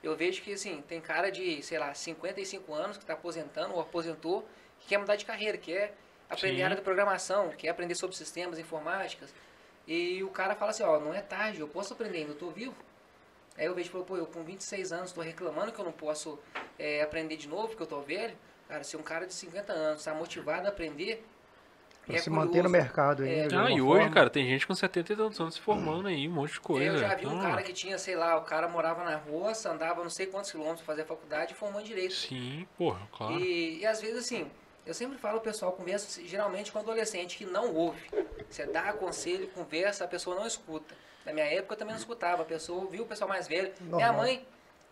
eu 0.00 0.14
vejo 0.14 0.42
que, 0.42 0.52
assim, 0.52 0.80
tem 0.86 1.00
cara 1.00 1.28
de, 1.28 1.60
sei 1.60 1.80
lá, 1.80 1.92
55 1.92 2.72
anos 2.72 2.96
que 2.96 3.02
está 3.02 3.14
aposentando 3.14 3.74
ou 3.74 3.80
aposentou, 3.80 4.48
que 4.78 4.86
quer 4.86 4.98
mudar 4.98 5.16
de 5.16 5.24
carreira, 5.24 5.58
quer 5.58 5.92
aprender 6.30 6.58
Sim. 6.58 6.62
a 6.62 6.66
área 6.66 6.76
da 6.76 6.82
programação, 6.82 7.48
quer 7.50 7.70
aprender 7.70 7.96
sobre 7.96 8.14
sistemas 8.14 8.60
informáticas. 8.60 9.34
E 9.86 10.22
o 10.22 10.28
cara 10.30 10.54
fala 10.54 10.70
assim, 10.70 10.82
ó, 10.82 10.98
não 10.98 11.12
é 11.12 11.20
tarde, 11.20 11.60
eu 11.60 11.68
posso 11.68 11.92
aprender 11.92 12.18
ainda, 12.18 12.32
eu 12.32 12.36
tô 12.38 12.50
vivo. 12.50 12.74
Aí 13.56 13.66
eu 13.66 13.74
vejo, 13.74 13.90
pô, 14.04 14.16
eu 14.16 14.26
com 14.26 14.42
26 14.42 14.92
anos 14.92 15.10
estou 15.10 15.22
reclamando 15.22 15.70
que 15.72 15.78
eu 15.78 15.84
não 15.84 15.92
posso 15.92 16.38
é, 16.78 17.02
aprender 17.02 17.36
de 17.36 17.46
novo, 17.48 17.68
porque 17.68 17.82
eu 17.82 17.86
tô 17.86 18.00
velho. 18.00 18.34
Cara, 18.68 18.82
se 18.82 18.96
um 18.96 19.02
cara 19.02 19.26
de 19.26 19.34
50 19.34 19.72
anos 19.72 20.00
está 20.00 20.14
motivado 20.14 20.66
a 20.66 20.70
aprender, 20.70 21.24
Pra 22.06 22.16
é 22.16 22.18
se 22.18 22.28
manter 22.28 22.62
no 22.62 22.64
curioso. 22.64 22.68
mercado 22.72 23.22
aí, 23.22 23.30
É. 23.40 23.48
Ah, 23.54 23.70
e 23.70 23.80
hoje, 23.80 24.00
forma. 24.00 24.10
cara, 24.10 24.28
tem 24.28 24.46
gente 24.46 24.66
com 24.66 24.74
70 24.74 25.12
e 25.12 25.16
tantos 25.16 25.40
anos 25.40 25.54
se 25.54 25.60
formando 25.60 26.08
aí, 26.08 26.28
um 26.28 26.32
monte 26.32 26.52
de 26.54 26.60
coisa. 26.60 26.84
Eu 26.86 26.98
já 26.98 27.14
vi 27.14 27.26
um 27.26 27.30
Então, 27.30 27.40
cara 27.42 27.62
que 27.62 27.72
tinha, 27.72 27.96
sei 27.98 28.14
lá, 28.14 28.36
o 28.36 28.42
cara 28.42 28.68
morava 28.68 29.02
na 29.04 29.16
roça, 29.16 29.70
andava 29.70 30.02
não 30.02 30.10
sei 30.10 30.26
quantos 30.26 30.50
quilômetros 30.50 30.82
pra 30.82 30.86
fazer 30.94 31.02
a 31.02 31.06
faculdade 31.06 31.52
e 31.52 31.56
formou 31.56 31.80
em 31.80 31.84
direito. 31.84 32.12
Sim, 32.12 32.66
porra, 32.76 33.00
claro. 33.10 33.38
E, 33.38 33.78
e 33.78 33.86
às 33.86 34.02
vezes, 34.02 34.18
assim, 34.18 34.50
eu 34.86 34.94
sempre 34.94 35.16
falo, 35.18 35.38
o 35.38 35.40
pessoal 35.40 35.72
conversa 35.72 36.20
geralmente 36.24 36.70
com 36.72 36.78
adolescente 36.78 37.36
que 37.38 37.44
não 37.46 37.72
ouve. 37.74 38.08
Você 38.48 38.66
dá 38.66 38.92
conselho, 38.92 39.48
conversa, 39.48 40.04
a 40.04 40.08
pessoa 40.08 40.36
não 40.36 40.46
escuta. 40.46 40.94
Na 41.24 41.32
minha 41.32 41.46
época 41.46 41.74
eu 41.74 41.78
também 41.78 41.94
não 41.94 42.00
escutava, 42.00 42.42
a 42.42 42.44
pessoa 42.44 42.82
ouvia 42.82 43.02
o 43.02 43.06
pessoal 43.06 43.28
mais 43.28 43.48
velho. 43.48 43.72
Minha 43.80 43.90
Normal. 44.08 44.14
mãe 44.16 44.46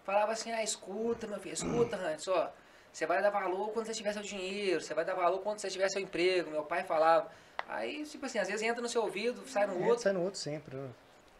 falava 0.05 0.33
assim, 0.33 0.51
ah, 0.53 0.63
escuta, 0.63 1.27
meu 1.27 1.39
filho, 1.39 1.53
escuta, 1.55 1.97
Hans, 1.97 2.27
ó. 2.29 2.51
Você 2.93 3.07
vai 3.07 3.23
dar 3.23 3.31
valor 3.31 3.71
quando 3.73 3.87
você 3.87 3.95
tiver 3.95 4.13
seu 4.13 4.23
dinheiro, 4.23 4.81
você 4.81 4.93
vai 4.95 5.05
dar 5.05 5.15
valor 5.15 5.39
quando 5.41 5.59
você 5.59 5.69
tiver 5.71 5.89
seu 5.89 6.01
emprego. 6.01 6.51
Meu 6.51 6.63
pai 6.63 6.83
falava. 6.85 7.31
Aí, 7.69 8.05
tipo 8.05 8.27
assim, 8.27 8.39
às 8.39 8.49
vezes 8.49 8.63
entra 8.63 8.83
no 8.83 8.89
seu 8.89 9.03
ouvido, 9.03 9.47
sai 9.49 9.67
no 9.67 9.83
É, 9.83 9.87
outro. 9.87 10.03
sai 10.03 10.13
no 10.13 10.23
outro 10.23 10.39
sempre. 10.39 10.77
né? 10.77 10.89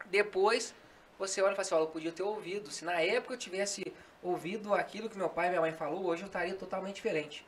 Depois, 0.07 0.75
você 1.19 1.41
olha 1.43 1.53
e 1.53 1.55
fala 1.57 1.63
assim, 1.63 1.75
olha, 1.75 1.83
eu 1.83 1.89
podia 1.89 2.13
ter 2.13 2.23
ouvido. 2.23 2.71
Se 2.71 2.85
na 2.85 3.01
época 3.01 3.35
eu 3.35 3.39
tivesse 3.39 3.93
ouvido 4.23 4.73
aquilo 4.75 5.11
que 5.11 5.17
meu 5.19 5.29
pai 5.29 5.47
e 5.47 5.51
minha 5.51 5.61
mãe 5.61 5.73
falou, 5.73 6.05
hoje 6.07 6.23
eu 6.23 6.27
estaria 6.27 6.55
totalmente 6.55 6.97
diferente. 6.97 7.45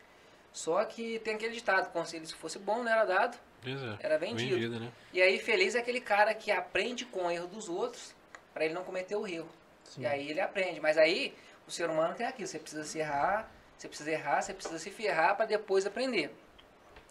Só 0.54 0.84
que 0.84 1.18
tem 1.18 1.34
aquele 1.34 1.52
ditado, 1.52 1.90
conselho 1.92 2.24
se 2.24 2.32
fosse 2.34 2.60
bom, 2.60 2.84
não 2.84 2.90
era 2.90 3.04
dado, 3.04 3.36
é. 3.66 4.06
era 4.06 4.16
vendido. 4.16 4.54
Vendido, 4.54 4.78
né? 4.78 4.92
E 5.12 5.20
aí, 5.20 5.36
feliz 5.40 5.74
é 5.74 5.80
aquele 5.80 6.00
cara 6.00 6.32
que 6.32 6.52
aprende 6.52 7.04
com 7.04 7.26
o 7.26 7.30
erro 7.30 7.48
dos 7.48 7.68
outros, 7.68 8.14
para 8.54 8.64
ele 8.64 8.72
não 8.72 8.84
cometer 8.84 9.16
o 9.16 9.26
erro. 9.26 9.48
Sim. 9.82 10.02
E 10.02 10.06
aí 10.06 10.30
ele 10.30 10.40
aprende. 10.40 10.80
Mas 10.80 10.96
aí, 10.96 11.34
o 11.66 11.72
ser 11.72 11.90
humano 11.90 12.14
tem 12.14 12.24
aquilo, 12.24 12.46
você 12.46 12.60
precisa 12.60 12.84
se 12.84 13.00
errar, 13.00 13.50
você 13.76 13.88
precisa 13.88 14.10
errar, 14.12 14.40
você 14.42 14.54
precisa 14.54 14.78
se 14.78 14.90
ferrar 14.92 15.36
para 15.36 15.44
depois 15.44 15.84
aprender. 15.84 16.32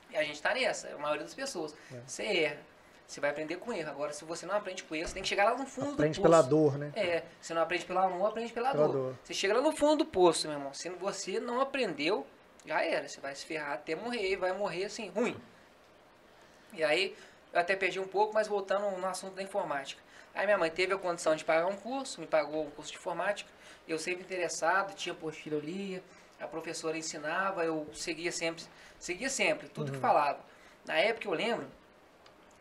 E 0.09 0.15
a 0.15 0.23
gente 0.23 0.41
tá 0.41 0.53
nessa, 0.53 0.87
a 0.87 0.97
maioria 0.97 1.23
das 1.23 1.33
pessoas. 1.33 1.75
É. 1.93 1.99
Você 2.07 2.23
erra, 2.23 2.61
você 3.05 3.19
vai 3.19 3.31
aprender 3.31 3.57
com 3.57 3.73
erro. 3.73 3.89
Agora, 3.89 4.13
se 4.13 4.23
você 4.23 4.45
não 4.45 4.55
aprende 4.55 4.83
com 4.83 4.95
erro, 4.95 5.07
você 5.09 5.15
tem 5.15 5.23
que 5.23 5.27
chegar 5.27 5.51
lá 5.51 5.57
no 5.57 5.65
fundo 5.65 5.95
Aprende 5.95 6.17
do 6.19 6.21
pela 6.21 6.37
poço. 6.37 6.49
dor, 6.49 6.77
né? 6.77 6.93
É, 6.95 7.23
você 7.41 7.53
não 7.53 7.61
aprende 7.61 7.83
pelo 7.83 7.99
amor, 7.99 8.29
aprende 8.29 8.53
pela, 8.53 8.71
Pela 8.71 8.87
dor. 8.87 8.93
dor. 8.93 9.15
Você 9.21 9.33
chega 9.33 9.53
lá 9.55 9.61
no 9.61 9.73
fundo 9.75 9.97
do 9.97 10.05
poço, 10.05 10.47
meu 10.47 10.57
irmão. 10.57 10.73
Se 10.73 10.87
você 10.89 11.41
não 11.41 11.59
aprendeu, 11.59 12.25
já 12.65 12.83
era. 12.83 13.07
Você 13.07 13.19
vai 13.19 13.35
se 13.35 13.45
ferrar 13.45 13.73
até 13.73 13.95
morrer 13.95 14.31
e 14.31 14.35
vai 14.35 14.53
morrer 14.53 14.85
assim, 14.85 15.09
ruim. 15.09 15.35
E 16.73 16.83
aí, 16.83 17.15
eu 17.51 17.59
até 17.59 17.75
perdi 17.75 17.99
um 17.99 18.07
pouco, 18.07 18.33
mas 18.33 18.47
voltando 18.47 18.89
no 18.89 19.07
assunto 19.07 19.35
da 19.35 19.43
informática. 19.43 20.01
Aí 20.33 20.45
minha 20.45 20.57
mãe 20.57 20.71
teve 20.71 20.93
a 20.93 20.97
condição 20.97 21.35
de 21.35 21.45
pagar 21.45 21.67
um 21.67 21.75
curso, 21.75 22.19
me 22.19 22.25
pagou 22.25 22.65
um 22.65 22.71
curso 22.71 22.91
de 22.91 22.97
informática. 22.97 23.49
Eu 23.87 23.99
sempre 23.99 24.23
interessado, 24.23 24.95
tinha 24.95 25.13
postilha, 25.13 25.55
eu 25.55 25.59
lia, 25.59 26.03
a 26.39 26.47
professora 26.47 26.97
ensinava, 26.97 27.63
eu 27.63 27.87
seguia 27.93 28.31
sempre, 28.31 28.63
seguia 28.97 29.29
sempre, 29.29 29.69
tudo 29.69 29.91
que 29.91 29.97
falava. 29.99 30.39
Na 30.85 30.95
época 30.97 31.27
eu 31.27 31.33
lembro, 31.33 31.67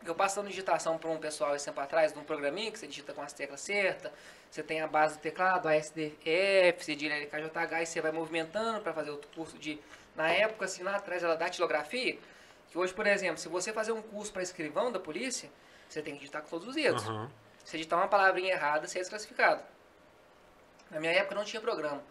eu 0.05 0.15
passando 0.15 0.47
digitação 0.47 0.97
para 0.97 1.09
um 1.09 1.17
pessoal 1.17 1.55
esse 1.55 1.65
tempo 1.65 1.79
atrás, 1.79 2.13
num 2.13 2.23
programinha 2.23 2.71
que 2.71 2.79
você 2.79 2.87
digita 2.87 3.13
com 3.13 3.21
as 3.21 3.33
teclas 3.33 3.61
certas, 3.61 4.11
você 4.49 4.61
tem 4.61 4.81
a 4.81 4.87
base 4.87 5.17
do 5.17 5.21
teclado, 5.21 5.67
ASDF, 5.67 6.83
cedilha 6.83 7.15
LKJH, 7.15 7.81
e 7.81 7.85
você 7.85 8.01
vai 8.01 8.11
movimentando 8.11 8.81
para 8.81 8.93
fazer 8.93 9.11
outro 9.11 9.29
curso 9.33 9.57
de... 9.57 9.79
Na 10.15 10.29
época, 10.29 10.65
assim, 10.65 10.83
lá 10.83 10.95
atrás, 10.95 11.23
era 11.23 11.35
datilografia, 11.35 12.19
que 12.69 12.77
hoje, 12.77 12.93
por 12.93 13.07
exemplo, 13.07 13.37
se 13.37 13.47
você 13.47 13.73
fazer 13.73 13.91
um 13.91 14.01
curso 14.01 14.31
para 14.31 14.43
escrivão 14.43 14.91
da 14.91 14.99
polícia, 14.99 15.49
você 15.89 16.01
tem 16.01 16.13
que 16.13 16.19
digitar 16.19 16.41
com 16.41 16.49
todos 16.49 16.67
os 16.67 16.75
dedos. 16.75 17.03
Aham. 17.03 17.31
Se 17.63 17.77
digitar 17.77 17.97
uma 17.97 18.07
palavrinha 18.07 18.53
errada, 18.53 18.87
você 18.87 18.99
é 18.99 19.01
desclassificado. 19.01 19.63
Na 20.91 20.99
minha 20.99 21.11
época 21.13 21.33
não 21.33 21.43
tinha 21.43 21.61
programa. 21.61 22.03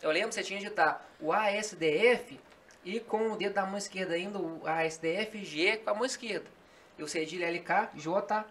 Eu 0.00 0.10
lembro 0.10 0.28
que 0.28 0.34
você 0.34 0.42
tinha 0.44 0.58
que 0.58 0.64
digitar 0.64 1.04
o 1.18 1.32
ASDF 1.32 2.38
e 2.84 3.00
com 3.00 3.32
o 3.32 3.36
dedo 3.36 3.54
da 3.54 3.66
mão 3.66 3.78
esquerda 3.78 4.14
ainda 4.14 4.38
o 4.38 4.62
ASDF 4.66 5.44
G 5.44 5.78
com 5.78 5.90
a 5.90 5.94
mão 5.94 6.04
esquerda. 6.04 6.57
E 6.98 7.02
o 7.02 7.08
cedilha 7.08 7.46
LK, 7.48 7.90
J 7.94 8.44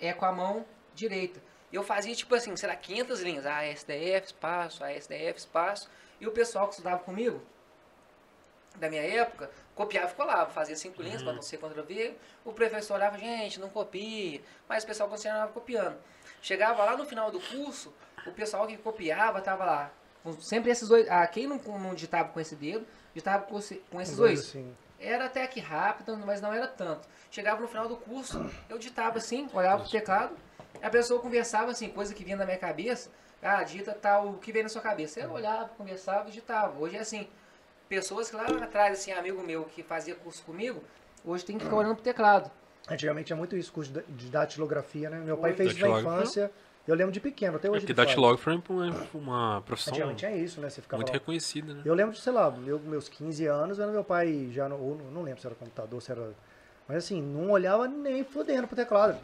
é 0.00 0.12
com 0.12 0.24
a 0.26 0.32
mão 0.32 0.64
direita. 0.94 1.40
E 1.72 1.76
eu 1.76 1.82
fazia 1.82 2.14
tipo 2.14 2.34
assim, 2.34 2.54
será 2.56 2.74
500 2.76 3.20
linhas, 3.20 3.46
ASDF, 3.46 4.26
espaço, 4.26 4.84
ASDF, 4.84 5.38
espaço. 5.38 5.88
E 6.20 6.26
o 6.26 6.32
pessoal 6.32 6.66
que 6.66 6.74
estudava 6.74 6.98
comigo, 7.02 7.40
da 8.76 8.88
minha 8.88 9.02
época, 9.02 9.50
copiava 9.74 10.10
e 10.10 10.14
colava, 10.14 10.50
fazia 10.50 10.76
cinco 10.76 11.02
linhas 11.02 11.22
para 11.22 11.32
não 11.32 11.42
ser 11.42 11.58
contra 11.58 11.82
V. 11.82 12.14
O 12.44 12.52
professor 12.52 12.94
olhava, 12.94 13.18
gente, 13.18 13.58
não 13.60 13.68
copia, 13.68 14.40
mas 14.68 14.84
o 14.84 14.86
pessoal 14.86 15.08
continuava 15.08 15.50
copiando. 15.52 15.96
Chegava 16.42 16.84
lá 16.84 16.96
no 16.96 17.04
final 17.04 17.30
do 17.30 17.40
curso, 17.40 17.92
o 18.26 18.32
pessoal 18.32 18.66
que 18.66 18.76
copiava 18.76 19.40
tava 19.40 19.64
lá. 19.64 19.90
sempre 20.40 20.70
esses 20.70 20.88
dois. 20.88 21.08
Ah, 21.08 21.26
quem 21.26 21.46
não, 21.46 21.56
não 21.56 21.94
digitava 21.94 22.28
com 22.28 22.38
esse 22.40 22.54
dedo, 22.54 22.86
digitava 23.14 23.44
com, 23.44 23.58
esse- 23.58 23.82
com 23.90 24.00
esses 24.00 24.16
Dois, 24.16 24.34
dois. 24.40 24.48
assim. 24.48 24.76
Era 25.00 25.24
até 25.24 25.46
que 25.46 25.60
rápido, 25.60 26.16
mas 26.18 26.42
não 26.42 26.52
era 26.52 26.68
tanto. 26.68 27.08
Chegava 27.30 27.60
no 27.60 27.68
final 27.68 27.88
do 27.88 27.96
curso, 27.96 28.44
eu 28.68 28.78
ditava 28.78 29.16
assim, 29.16 29.48
olhava 29.52 29.82
pro 29.82 29.90
teclado, 29.90 30.36
a 30.82 30.90
pessoa 30.90 31.20
conversava 31.20 31.70
assim, 31.70 31.88
coisa 31.88 32.12
que 32.14 32.22
vinha 32.22 32.36
na 32.36 32.44
minha 32.44 32.58
cabeça, 32.58 33.10
ah, 33.42 33.62
dita 33.64 33.92
tal, 33.94 34.28
o 34.28 34.38
que 34.38 34.52
vem 34.52 34.62
na 34.62 34.68
sua 34.68 34.82
cabeça. 34.82 35.18
Eu 35.18 35.30
olhava, 35.30 35.70
conversava 35.70 36.28
e 36.28 36.32
ditava. 36.32 36.78
Hoje 36.78 36.96
é 36.96 37.00
assim, 37.00 37.26
pessoas 37.88 38.28
que 38.28 38.36
lá 38.36 38.44
atrás, 38.44 38.98
assim, 38.98 39.12
amigo 39.12 39.42
meu 39.42 39.64
que 39.64 39.82
fazia 39.82 40.14
curso 40.14 40.42
comigo, 40.44 40.82
hoje 41.24 41.44
tem 41.46 41.56
que 41.56 41.64
ficar 41.64 41.76
olhando 41.76 41.94
pro 41.94 42.04
teclado. 42.04 42.50
Antigamente 42.88 43.32
é 43.32 43.36
muito 43.36 43.56
isso, 43.56 43.72
curso 43.72 43.90
de 43.92 44.28
datilografia, 44.28 45.08
né? 45.08 45.18
Meu 45.18 45.38
pai 45.38 45.52
Oi. 45.52 45.56
fez 45.56 45.72
isso 45.72 45.80
na 45.80 46.00
infância. 46.00 46.50
Eu 46.88 46.94
lembro 46.94 47.12
de 47.12 47.20
pequeno, 47.20 47.56
até 47.56 47.68
É 47.68 47.70
hoje. 47.70 47.80
porque 47.80 47.92
ele 47.92 47.96
faz. 47.96 48.08
datilógrafo 48.08 48.50
é 48.50 48.54
uma, 48.68 49.06
uma 49.14 49.62
profissão 49.62 49.92
Antigamente 49.92 50.26
é 50.26 50.36
isso, 50.36 50.60
né? 50.60 50.68
Você 50.70 50.80
ficava 50.82 50.98
muito 50.98 51.10
lá. 51.10 51.12
reconhecida, 51.14 51.74
né? 51.74 51.82
Eu 51.84 51.94
lembro 51.94 52.12
de, 52.14 52.20
sei 52.20 52.32
lá, 52.32 52.50
meu- 52.50 52.78
meus 52.80 53.08
15 53.08 53.46
anos, 53.46 53.78
vendo 53.78 53.92
meu 53.92 54.02
pai 54.02 54.48
já, 54.52 54.68
no, 54.68 54.76
ou 54.76 54.96
não 55.12 55.22
lembro 55.22 55.40
se 55.40 55.46
era 55.46 55.54
computador, 55.54 56.00
se 56.02 56.10
era... 56.10 56.30
Mas 56.88 56.96
assim, 57.04 57.22
não 57.22 57.50
olhava 57.52 57.86
nem 57.86 58.24
fodendo 58.24 58.66
pro 58.66 58.74
teclado. 58.74 59.16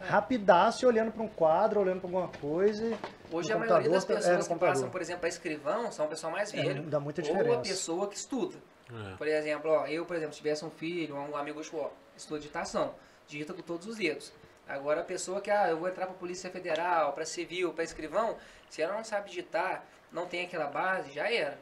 Rapidaço, 0.00 0.86
olhando 0.86 1.12
pra 1.12 1.22
um 1.22 1.28
quadro, 1.28 1.80
olhando 1.80 2.00
pra 2.00 2.08
alguma 2.08 2.28
coisa. 2.40 2.98
Hoje 3.30 3.52
a 3.52 3.58
maioria 3.58 3.88
das 3.88 4.04
é, 4.04 4.14
pessoas 4.14 4.48
no 4.48 4.54
que 4.54 4.60
passam, 4.60 4.90
por 4.90 5.00
exemplo, 5.00 5.24
a 5.24 5.28
escrivão 5.28 5.92
são 5.92 6.06
o 6.06 6.08
pessoal 6.08 6.32
mais 6.32 6.52
É, 6.52 6.62
velho. 6.62 6.82
dá 6.84 6.98
muita 7.00 7.22
Ou 7.22 7.28
a 7.28 7.30
diferença. 7.32 7.60
pessoa 7.62 8.08
que 8.08 8.16
estuda. 8.16 8.56
É. 8.92 9.16
Por 9.16 9.26
exemplo, 9.28 9.70
ó, 9.70 9.86
eu, 9.86 10.04
por 10.04 10.16
exemplo, 10.16 10.34
se 10.34 10.38
tivesse 10.38 10.64
um 10.64 10.70
filho, 10.70 11.14
um 11.16 11.36
amigo 11.36 11.62
meu, 11.62 11.92
estudo 12.16 12.38
digitação, 12.40 12.94
digita 13.28 13.54
com 13.54 13.62
todos 13.62 13.86
os 13.86 13.96
dedos. 13.96 14.32
Agora 14.68 15.02
a 15.02 15.04
pessoa 15.04 15.40
que, 15.40 15.50
ah, 15.50 15.68
eu 15.68 15.76
vou 15.78 15.88
entrar 15.88 16.06
pra 16.06 16.14
Polícia 16.14 16.50
Federal, 16.50 17.12
pra 17.12 17.26
Civil, 17.26 17.72
pra 17.72 17.84
escrivão, 17.84 18.36
se 18.68 18.80
ela 18.80 18.94
não 18.94 19.04
sabe 19.04 19.28
digitar, 19.28 19.84
não 20.10 20.26
tem 20.26 20.46
aquela 20.46 20.66
base, 20.66 21.12
já 21.12 21.30
era. 21.30 21.58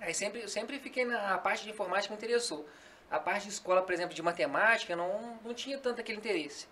Aí 0.00 0.14
sempre, 0.14 0.40
eu 0.40 0.48
sempre 0.48 0.78
fiquei 0.78 1.04
na 1.04 1.34
a 1.34 1.38
parte 1.38 1.64
de 1.64 1.70
informática 1.70 2.08
que 2.08 2.12
me 2.12 2.26
interessou. 2.26 2.66
A 3.10 3.18
parte 3.18 3.44
de 3.44 3.50
escola, 3.50 3.82
por 3.82 3.92
exemplo, 3.92 4.14
de 4.14 4.22
matemática, 4.22 4.96
não, 4.96 5.38
não 5.44 5.52
tinha 5.52 5.76
tanto 5.76 6.00
aquele 6.00 6.18
interesse. 6.18 6.66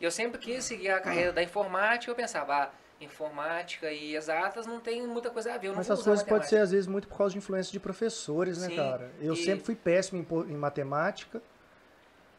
E 0.00 0.04
eu 0.04 0.10
sempre 0.10 0.38
quis 0.38 0.64
seguir 0.64 0.90
a 0.90 1.00
carreira 1.00 1.32
da 1.32 1.42
informática, 1.42 2.10
eu 2.10 2.14
pensava, 2.14 2.54
ah, 2.54 2.70
informática 3.00 3.90
e 3.90 4.14
exatas 4.14 4.66
não 4.66 4.80
tem 4.80 5.06
muita 5.06 5.30
coisa 5.30 5.54
a 5.54 5.58
ver, 5.58 5.68
eu 5.68 5.72
não 5.72 5.78
Mas 5.78 5.90
essas 5.90 6.04
coisas 6.04 6.24
podem 6.24 6.48
ser, 6.48 6.58
às 6.58 6.70
vezes, 6.70 6.86
muito 6.86 7.08
por 7.08 7.18
causa 7.18 7.32
de 7.32 7.38
influência 7.38 7.72
de 7.72 7.80
professores, 7.80 8.58
né, 8.58 8.68
Sim, 8.68 8.76
cara? 8.76 9.10
Eu 9.20 9.34
e- 9.34 9.44
sempre 9.44 9.64
fui 9.64 9.74
péssimo 9.74 10.18
em, 10.18 10.52
em 10.52 10.56
matemática. 10.56 11.42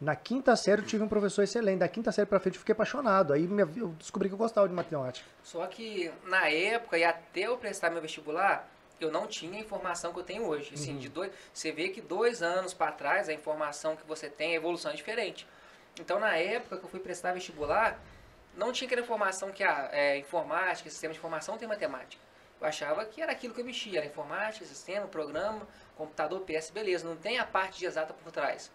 Na 0.01 0.15
quinta 0.15 0.55
série 0.55 0.81
eu 0.81 0.85
tive 0.85 1.03
um 1.03 1.07
professor 1.07 1.43
excelente. 1.43 1.77
Da 1.77 1.87
quinta 1.87 2.11
série 2.11 2.25
pra 2.25 2.39
frente 2.39 2.55
eu 2.55 2.59
fiquei 2.59 2.73
apaixonado. 2.73 3.33
Aí 3.33 3.47
eu 3.77 3.89
descobri 3.99 4.27
que 4.27 4.33
eu 4.33 4.37
gostava 4.37 4.67
de 4.67 4.73
matemática. 4.73 5.23
Só 5.43 5.67
que 5.67 6.11
na 6.25 6.49
época 6.49 6.97
e 6.97 7.03
até 7.03 7.41
eu 7.41 7.55
prestar 7.55 7.91
meu 7.91 8.01
vestibular, 8.01 8.67
eu 8.99 9.11
não 9.11 9.27
tinha 9.27 9.59
a 9.59 9.61
informação 9.61 10.11
que 10.11 10.17
eu 10.17 10.23
tenho 10.23 10.47
hoje. 10.47 10.73
Assim, 10.73 10.97
de 10.97 11.07
dois, 11.07 11.31
você 11.53 11.71
vê 11.71 11.89
que 11.89 12.01
dois 12.01 12.41
anos 12.41 12.73
para 12.73 12.91
trás 12.91 13.29
a 13.29 13.33
informação 13.33 13.95
que 13.95 14.03
você 14.07 14.27
tem, 14.27 14.53
a 14.53 14.55
evolução 14.55 14.89
é 14.91 14.95
diferente. 14.95 15.47
Então 15.99 16.19
na 16.19 16.35
época 16.35 16.77
que 16.77 16.83
eu 16.83 16.89
fui 16.89 16.99
prestar 16.99 17.33
vestibular, 17.33 17.99
não 18.57 18.71
tinha 18.71 18.87
aquela 18.87 19.03
informação 19.03 19.51
que 19.51 19.63
a 19.63 19.87
é, 19.91 20.17
informática, 20.17 20.89
sistema 20.89 21.13
de 21.13 21.19
informação 21.19 21.59
tem 21.59 21.67
matemática. 21.67 22.19
Eu 22.59 22.65
achava 22.65 23.05
que 23.05 23.21
era 23.21 23.31
aquilo 23.31 23.53
que 23.53 23.61
eu 23.61 23.65
mexia, 23.65 23.99
era 23.99 24.07
informática, 24.07 24.65
sistema, 24.65 25.05
programa, 25.05 25.67
computador, 25.95 26.41
PS, 26.41 26.71
beleza, 26.71 27.07
não 27.07 27.15
tem 27.15 27.37
a 27.37 27.45
parte 27.45 27.77
de 27.77 27.85
exata 27.85 28.15
por 28.15 28.31
trás. 28.31 28.71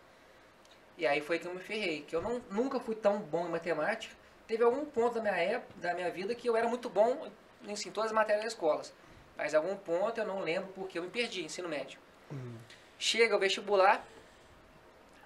E 0.96 1.06
aí 1.06 1.20
foi 1.20 1.38
que 1.38 1.46
eu 1.46 1.54
me 1.54 1.60
ferrei, 1.60 2.02
que 2.02 2.16
eu 2.16 2.22
não, 2.22 2.42
nunca 2.50 2.80
fui 2.80 2.94
tão 2.94 3.18
bom 3.18 3.46
em 3.46 3.50
matemática. 3.50 4.14
Teve 4.46 4.62
algum 4.62 4.84
ponto 4.84 5.16
da 5.16 5.20
minha 5.20 5.36
época, 5.36 5.72
da 5.76 5.94
minha 5.94 6.10
vida 6.10 6.34
que 6.34 6.48
eu 6.48 6.56
era 6.56 6.68
muito 6.68 6.88
bom 6.88 7.28
em 7.66 7.72
assim, 7.72 7.90
todas 7.90 8.10
as 8.10 8.14
matérias 8.14 8.44
das 8.44 8.52
escolas. 8.52 8.94
Mas 9.36 9.54
algum 9.54 9.76
ponto 9.76 10.18
eu 10.18 10.26
não 10.26 10.40
lembro 10.40 10.72
porque 10.74 10.98
eu 10.98 11.02
me 11.02 11.10
perdi, 11.10 11.44
ensino 11.44 11.68
médio. 11.68 11.98
Chega 12.98 13.36
o 13.36 13.38
vestibular, 13.38 14.06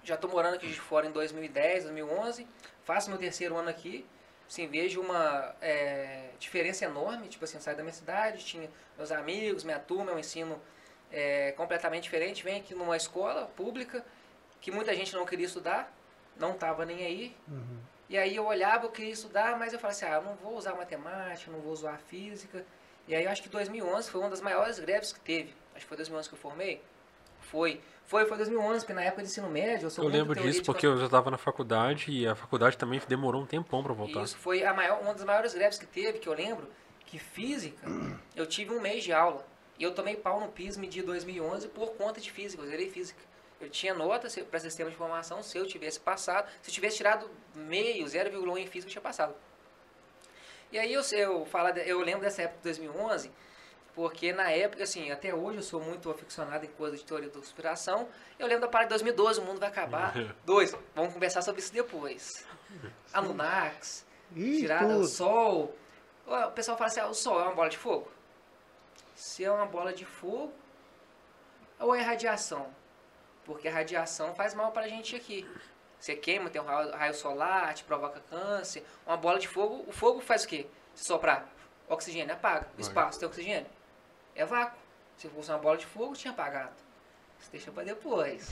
já 0.03 0.15
estou 0.15 0.29
morando 0.29 0.55
aqui 0.55 0.67
de 0.67 0.79
fora 0.79 1.07
em 1.07 1.11
2010, 1.11 1.83
2011, 1.83 2.45
faço 2.83 3.09
meu 3.09 3.17
terceiro 3.17 3.55
ano 3.55 3.69
aqui, 3.69 4.05
assim, 4.47 4.67
vejo 4.67 4.99
uma 4.99 5.55
é, 5.61 6.31
diferença 6.37 6.83
enorme, 6.83 7.29
tipo 7.29 7.45
assim, 7.45 7.59
saio 7.59 7.77
da 7.77 7.83
minha 7.83 7.93
cidade, 7.93 8.43
tinha 8.43 8.69
meus 8.97 9.11
amigos, 9.11 9.63
minha 9.63 9.79
turma, 9.79 10.11
um 10.11 10.19
ensino 10.19 10.61
é, 11.11 11.53
completamente 11.53 12.03
diferente, 12.03 12.43
venho 12.43 12.59
aqui 12.59 12.75
numa 12.75 12.97
escola 12.97 13.45
pública, 13.55 14.03
que 14.61 14.71
muita 14.71 14.95
gente 14.95 15.13
não 15.13 15.25
queria 15.25 15.45
estudar, 15.47 15.91
não 16.39 16.51
estava 16.51 16.85
nem 16.85 17.03
aí, 17.05 17.35
e 18.07 18.17
aí 18.17 18.35
eu 18.35 18.45
olhava, 18.45 18.85
eu 18.85 18.91
queria 18.91 19.11
estudar, 19.11 19.57
mas 19.57 19.73
eu 19.73 19.79
falava 19.79 19.97
assim, 19.97 20.05
ah, 20.05 20.17
eu 20.17 20.21
não 20.21 20.35
vou 20.35 20.57
usar 20.57 20.73
matemática, 20.75 21.51
não 21.51 21.59
vou 21.59 21.71
usar 21.71 21.97
física. 21.97 22.65
E 23.07 23.15
aí 23.15 23.23
eu 23.23 23.31
acho 23.31 23.41
que 23.41 23.49
2011 23.49 24.11
foi 24.11 24.19
uma 24.21 24.29
das 24.29 24.41
maiores 24.41 24.79
greves 24.79 25.13
que 25.13 25.19
teve. 25.21 25.53
Acho 25.73 25.85
que 25.85 25.87
foi 25.87 25.97
2011 25.97 26.29
que 26.29 26.35
eu 26.35 26.39
formei. 26.39 26.81
Foi. 27.39 27.81
Foi, 28.05 28.25
foi 28.25 28.35
2011, 28.35 28.79
porque 28.79 28.93
na 28.93 29.03
época 29.03 29.23
de 29.23 29.29
ensino 29.29 29.49
médio 29.49 29.85
eu 29.85 29.89
sou 29.89 30.03
Eu 30.03 30.09
muito 30.09 30.19
lembro 30.19 30.41
disso 30.41 30.61
porque 30.63 30.85
eu 30.85 30.97
já 30.97 31.05
estava 31.05 31.31
na 31.31 31.37
faculdade 31.37 32.11
e 32.11 32.27
a 32.27 32.35
faculdade 32.35 32.77
também 32.77 33.01
demorou 33.07 33.41
um 33.41 33.45
tempão 33.45 33.81
pra 33.81 33.93
voltar. 33.93 34.23
Isso 34.23 34.37
foi 34.37 34.65
a 34.65 34.73
maior, 34.73 35.01
uma 35.01 35.13
das 35.13 35.23
maiores 35.23 35.53
greves 35.53 35.79
que 35.79 35.85
teve, 35.85 36.19
que 36.19 36.27
eu 36.27 36.33
lembro, 36.33 36.67
que 37.05 37.17
física, 37.17 37.87
eu 38.35 38.45
tive 38.45 38.73
um 38.73 38.81
mês 38.81 39.05
de 39.05 39.13
aula. 39.13 39.45
E 39.79 39.83
eu 39.83 39.93
tomei 39.93 40.17
pau 40.17 40.41
no 40.41 40.49
PISM 40.49 40.83
de 40.89 41.01
2011 41.01 41.69
por 41.69 41.93
conta 41.93 42.19
de 42.19 42.29
física, 42.29 42.61
eu 42.61 42.67
zerei 42.67 42.89
física. 42.89 43.21
Eu 43.65 43.69
tinha 43.69 43.93
nota 43.93 44.27
para 44.49 44.59
sistema 44.59 44.89
de 44.89 44.95
informação, 44.95 45.43
se 45.43 45.57
eu 45.57 45.65
tivesse 45.65 45.99
passado, 45.99 46.49
se 46.61 46.69
eu 46.69 46.73
tivesse 46.73 46.97
tirado 46.97 47.29
meio, 47.55 48.05
0,1 48.05 48.57
em 48.57 48.67
física, 48.67 48.87
eu 48.87 48.91
tinha 48.91 49.01
passado. 49.01 49.35
E 50.71 50.79
aí 50.79 50.93
eu, 50.93 51.01
eu, 51.11 51.45
falo, 51.45 51.69
eu 51.79 51.99
lembro 51.99 52.21
dessa 52.21 52.43
época 52.43 52.57
de 52.57 52.63
2011, 52.63 53.31
porque 53.93 54.31
na 54.31 54.49
época, 54.49 54.83
assim, 54.83 55.11
até 55.11 55.33
hoje 55.33 55.57
eu 55.57 55.63
sou 55.63 55.81
muito 55.81 56.09
aficionado 56.09 56.65
em 56.65 56.69
coisas 56.69 56.99
de 56.99 57.05
teoria 57.05 57.27
da 57.27 57.35
conspiração. 57.35 58.07
Eu 58.39 58.47
lembro 58.47 58.61
da 58.61 58.67
parada 58.69 58.87
de 58.87 59.03
2012, 59.03 59.41
o 59.41 59.43
mundo 59.43 59.59
vai 59.59 59.67
acabar. 59.67 60.13
Dois, 60.45 60.73
vamos 60.95 61.13
conversar 61.13 61.41
sobre 61.41 61.59
isso 61.61 61.73
depois. 61.73 62.47
Ih, 64.33 64.61
tirada 64.61 64.97
do 64.97 65.05
sol. 65.05 65.75
O 66.25 66.51
pessoal 66.51 66.77
fala 66.77 66.89
assim, 66.89 67.01
ah, 67.01 67.07
o 67.07 67.13
sol 67.13 67.41
é 67.41 67.43
uma 67.43 67.53
bola 67.53 67.69
de 67.69 67.77
fogo? 67.77 68.09
Se 69.13 69.43
é 69.43 69.51
uma 69.51 69.65
bola 69.65 69.91
de 69.91 70.05
fogo, 70.05 70.53
ou 71.77 71.93
é 71.93 72.01
radiação? 72.01 72.73
Porque 73.45 73.67
a 73.67 73.71
radiação 73.71 74.33
faz 74.35 74.53
mal 74.53 74.71
pra 74.71 74.87
gente 74.87 75.15
aqui. 75.15 75.47
Você 75.99 76.15
queima, 76.15 76.49
tem 76.49 76.61
um 76.61 76.65
raio, 76.65 77.13
solar, 77.13 77.73
te 77.73 77.83
provoca 77.83 78.19
câncer. 78.29 78.83
Uma 79.05 79.17
bola 79.17 79.39
de 79.39 79.47
fogo, 79.47 79.83
o 79.87 79.91
fogo 79.91 80.19
faz 80.19 80.43
o 80.43 80.47
quê? 80.47 80.65
Se 80.95 81.05
soprar 81.05 81.47
oxigênio, 81.93 82.33
apaga. 82.33 82.67
O 82.77 82.81
espaço 82.81 83.19
tem 83.19 83.27
oxigênio? 83.27 83.69
É 84.35 84.45
vácuo. 84.45 84.79
Se 85.17 85.27
fosse 85.29 85.51
uma 85.51 85.59
bola 85.59 85.77
de 85.77 85.85
fogo, 85.85 86.13
tinha 86.13 86.31
apagado. 86.31 86.73
Isso 87.39 87.51
deixa 87.51 87.71
pra 87.71 87.83
depois. 87.83 88.49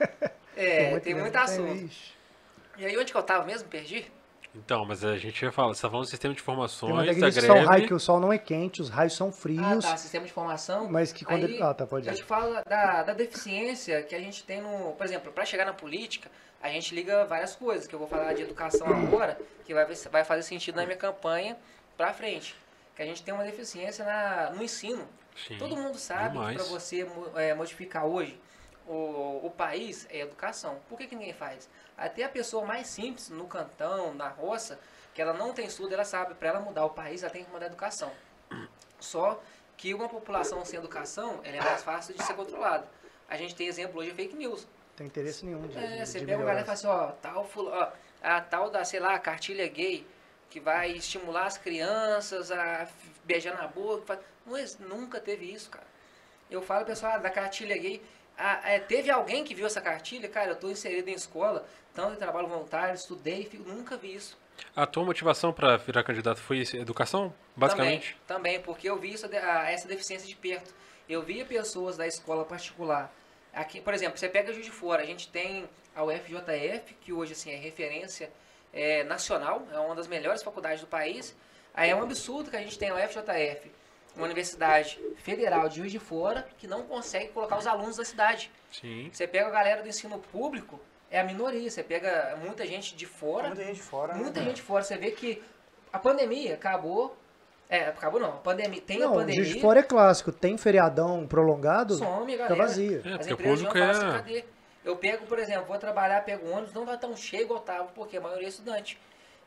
é, 0.56 0.98
tem 1.00 1.14
muito 1.14 1.36
assunto. 1.36 1.84
Ixi. 1.84 2.14
E 2.76 2.86
aí, 2.86 2.98
onde 2.98 3.12
que 3.12 3.18
eu 3.18 3.22
tava 3.22 3.44
mesmo? 3.44 3.68
Perdi? 3.68 4.10
Então, 4.54 4.84
mas 4.84 5.02
a 5.02 5.16
gente 5.16 5.42
ia 5.42 5.50
falar, 5.50 5.68
você 5.74 5.80
tá 5.82 5.88
falando 5.88 6.04
do 6.04 6.10
sistema 6.10 6.34
de 6.34 6.40
informações, 6.40 7.16
da 7.18 7.30
de 7.30 7.40
são 7.40 7.54
raio 7.56 7.68
greve. 7.68 7.86
que 7.86 7.94
o 7.94 7.98
sol 8.00 8.20
não 8.20 8.30
é 8.32 8.36
quente, 8.36 8.82
os 8.82 8.90
raios 8.90 9.14
são 9.16 9.28
Ah, 9.28 9.32
frios. 9.32 9.84
tá. 9.84 9.96
Sistema 9.96 10.26
de 10.26 10.30
informação. 10.30 10.90
Mas 10.90 11.10
que 11.10 11.24
quando 11.24 11.44
Aí, 11.46 11.54
ele. 11.54 11.62
Ah, 11.62 11.72
tá, 11.72 11.86
pode 11.86 12.06
ir. 12.08 12.14
te 12.14 12.22
falo 12.22 12.52
da, 12.68 13.02
da 13.02 13.14
deficiência 13.14 14.02
que 14.02 14.14
a 14.14 14.18
gente 14.20 14.44
tem 14.44 14.60
no. 14.60 14.92
Por 14.92 15.04
exemplo, 15.06 15.32
para 15.32 15.46
chegar 15.46 15.64
na 15.64 15.72
política, 15.72 16.30
a 16.62 16.68
gente 16.68 16.94
liga 16.94 17.24
várias 17.24 17.56
coisas, 17.56 17.86
que 17.86 17.94
eu 17.94 17.98
vou 17.98 18.06
falar 18.08 18.34
de 18.34 18.42
educação 18.42 18.86
agora, 18.88 19.38
que 19.64 19.72
vai, 19.72 19.86
vai 19.86 20.24
fazer 20.24 20.42
sentido 20.42 20.76
na 20.76 20.84
minha 20.84 20.98
campanha 20.98 21.56
pra 21.96 22.12
frente. 22.12 22.54
Que 22.94 23.02
a 23.02 23.06
gente 23.06 23.22
tem 23.22 23.32
uma 23.32 23.44
deficiência 23.44 24.04
na, 24.04 24.50
no 24.50 24.62
ensino. 24.62 25.08
Sim, 25.48 25.56
Todo 25.56 25.74
mundo 25.74 25.96
sabe 25.96 26.32
demais. 26.32 26.50
que 26.58 26.62
para 26.62 26.70
você 26.70 27.06
é, 27.36 27.54
modificar 27.54 28.04
hoje 28.04 28.38
o, 28.92 29.46
o 29.46 29.50
país 29.50 30.06
é 30.10 30.20
educação. 30.20 30.80
Por 30.88 30.98
que, 30.98 31.06
que 31.06 31.14
ninguém 31.16 31.32
faz? 31.32 31.68
Até 31.96 32.24
a 32.24 32.28
pessoa 32.28 32.64
mais 32.64 32.86
simples, 32.86 33.28
no 33.30 33.46
cantão, 33.46 34.14
na 34.14 34.28
roça, 34.28 34.78
que 35.14 35.20
ela 35.22 35.32
não 35.32 35.52
tem 35.52 35.66
estudo, 35.66 35.92
ela 35.94 36.04
sabe, 36.04 36.34
para 36.34 36.48
ela 36.48 36.60
mudar 36.60 36.84
o 36.84 36.90
país, 36.90 37.22
ela 37.22 37.32
tem 37.32 37.44
que 37.44 37.50
mudar 37.50 37.66
a 37.66 37.68
educação. 37.68 38.10
Só 39.00 39.40
que 39.76 39.94
uma 39.94 40.08
população 40.08 40.64
sem 40.64 40.78
educação, 40.78 41.40
ela 41.42 41.56
é 41.56 41.60
mais 41.62 41.82
fácil 41.82 42.14
de 42.14 42.22
ser 42.22 42.34
controlada. 42.34 42.86
A 43.28 43.36
gente 43.36 43.54
tem 43.54 43.66
exemplo 43.66 44.00
hoje 44.00 44.10
de 44.10 44.16
fake 44.16 44.36
news. 44.36 44.66
Tem 44.96 45.06
interesse 45.06 45.44
nenhum 45.44 45.66
de, 45.66 45.78
É, 45.78 45.86
de- 45.98 46.06
você 46.06 46.20
de 46.20 46.26
pega 46.26 46.42
um 46.42 46.46
cara 46.46 46.60
e 46.60 46.64
fala 46.64 46.72
assim, 46.74 46.86
ó, 46.86 47.06
tal, 47.22 47.48
ó, 47.56 47.92
a 48.22 48.40
tal 48.40 48.70
da, 48.70 48.84
sei 48.84 49.00
lá, 49.00 49.18
cartilha 49.18 49.66
gay, 49.68 50.06
que 50.50 50.60
vai 50.60 50.92
estimular 50.92 51.46
as 51.46 51.56
crianças 51.56 52.52
a 52.52 52.86
beijar 53.24 53.56
na 53.56 53.66
boca. 53.66 54.20
Não, 54.44 54.56
nunca 54.86 55.18
teve 55.18 55.50
isso, 55.50 55.70
cara. 55.70 55.86
Eu 56.50 56.60
falo, 56.60 56.84
pessoal, 56.84 57.12
ah, 57.14 57.18
da 57.18 57.30
cartilha 57.30 57.76
gay. 57.78 58.02
Ah, 58.38 58.60
é, 58.64 58.78
teve 58.78 59.10
alguém 59.10 59.44
que 59.44 59.54
viu 59.54 59.66
essa 59.66 59.80
cartilha? 59.80 60.28
Cara, 60.28 60.50
eu 60.50 60.56
tô 60.56 60.68
inserido 60.70 61.08
em 61.08 61.12
escola, 61.14 61.66
tanto 61.94 62.14
em 62.14 62.16
trabalho 62.16 62.48
voluntário, 62.48 62.94
estudei, 62.94 63.44
fico- 63.44 63.68
nunca 63.68 63.96
vi 63.96 64.14
isso. 64.14 64.36
A 64.76 64.86
tua 64.86 65.04
motivação 65.04 65.52
pra 65.52 65.76
virar 65.76 66.02
candidato 66.04 66.38
foi 66.40 66.60
educação, 66.74 67.32
basicamente? 67.56 68.16
Também, 68.26 68.52
também, 68.54 68.60
porque 68.60 68.88
eu 68.88 68.96
vi 68.98 69.12
isso, 69.12 69.26
a- 69.26 69.70
essa 69.70 69.88
deficiência 69.88 70.26
de 70.28 70.36
perto. 70.36 70.74
Eu 71.08 71.22
via 71.22 71.44
pessoas 71.44 71.96
da 71.96 72.06
escola 72.06 72.44
particular. 72.44 73.12
Aqui, 73.52 73.80
por 73.80 73.92
exemplo, 73.92 74.18
você 74.18 74.28
pega 74.28 74.52
Juiz 74.52 74.64
de 74.66 74.72
Fora, 74.72 75.02
a 75.02 75.06
gente 75.06 75.28
tem 75.28 75.68
a 75.94 76.02
UFJF, 76.04 76.94
que 77.00 77.12
hoje 77.12 77.32
assim, 77.32 77.50
é 77.50 77.56
referência 77.56 78.30
é, 78.72 79.04
nacional, 79.04 79.66
é 79.70 79.78
uma 79.78 79.94
das 79.94 80.06
melhores 80.06 80.42
faculdades 80.42 80.80
do 80.80 80.86
país. 80.86 81.34
Aí 81.74 81.90
é 81.90 81.96
um 81.96 82.02
absurdo 82.02 82.50
que 82.50 82.56
a 82.56 82.60
gente 82.60 82.78
tem 82.78 82.88
a 82.90 82.94
UFJF 82.94 83.70
uma 84.16 84.24
universidade 84.24 85.00
federal 85.16 85.68
de 85.68 85.76
Juiz 85.76 85.92
de 85.92 85.98
Fora 85.98 86.46
que 86.58 86.66
não 86.66 86.82
consegue 86.82 87.28
colocar 87.32 87.56
os 87.58 87.66
alunos 87.66 87.96
da 87.96 88.04
cidade. 88.04 88.50
Sim. 88.70 89.08
Você 89.12 89.26
pega 89.26 89.46
a 89.46 89.50
galera 89.50 89.82
do 89.82 89.88
ensino 89.88 90.18
público, 90.18 90.80
é 91.10 91.20
a 91.20 91.24
minoria. 91.24 91.70
Você 91.70 91.82
pega 91.82 92.36
muita 92.42 92.66
gente 92.66 92.94
de 92.94 93.06
fora, 93.06 93.48
Muita 93.48 93.64
gente 93.64 93.80
fora. 93.80 94.14
muita 94.14 94.40
né? 94.40 94.46
gente 94.46 94.62
fora. 94.62 94.82
Você 94.84 94.96
vê 94.96 95.10
que 95.12 95.42
a 95.92 95.98
pandemia 95.98 96.54
acabou. 96.54 97.16
É, 97.68 97.86
acabou 97.86 98.20
não. 98.20 98.28
A 98.30 98.32
pandemia, 98.38 98.82
tem 98.82 98.98
Não, 98.98 99.08
a 99.08 99.10
o 99.12 99.14
pandemia. 99.14 99.42
Juiz 99.44 99.54
de 99.54 99.60
Fora 99.62 99.80
é 99.80 99.82
clássico. 99.82 100.30
Tem 100.30 100.58
feriadão 100.58 101.26
prolongado, 101.26 101.94
some, 101.94 102.32
fica 102.32 102.44
galera. 102.48 102.54
vazia. 102.66 103.02
É, 103.02 103.14
As 103.14 103.26
empresas 103.26 103.62
vão 103.62 103.72
falar 103.72 103.84
é- 103.86 103.90
assim, 103.90 104.10
cadê? 104.10 104.44
Eu 104.84 104.96
pego, 104.96 105.24
por 105.26 105.38
exemplo, 105.38 105.64
vou 105.66 105.78
trabalhar, 105.78 106.22
pego 106.22 106.50
ônibus, 106.50 106.74
não 106.74 106.84
vai 106.84 106.98
tão 106.98 107.16
cheio 107.16 107.44
igual 107.44 107.60
tava, 107.60 107.84
porque 107.94 108.16
a 108.16 108.20
maioria 108.20 108.46
é 108.46 108.50
estudante. 108.50 108.98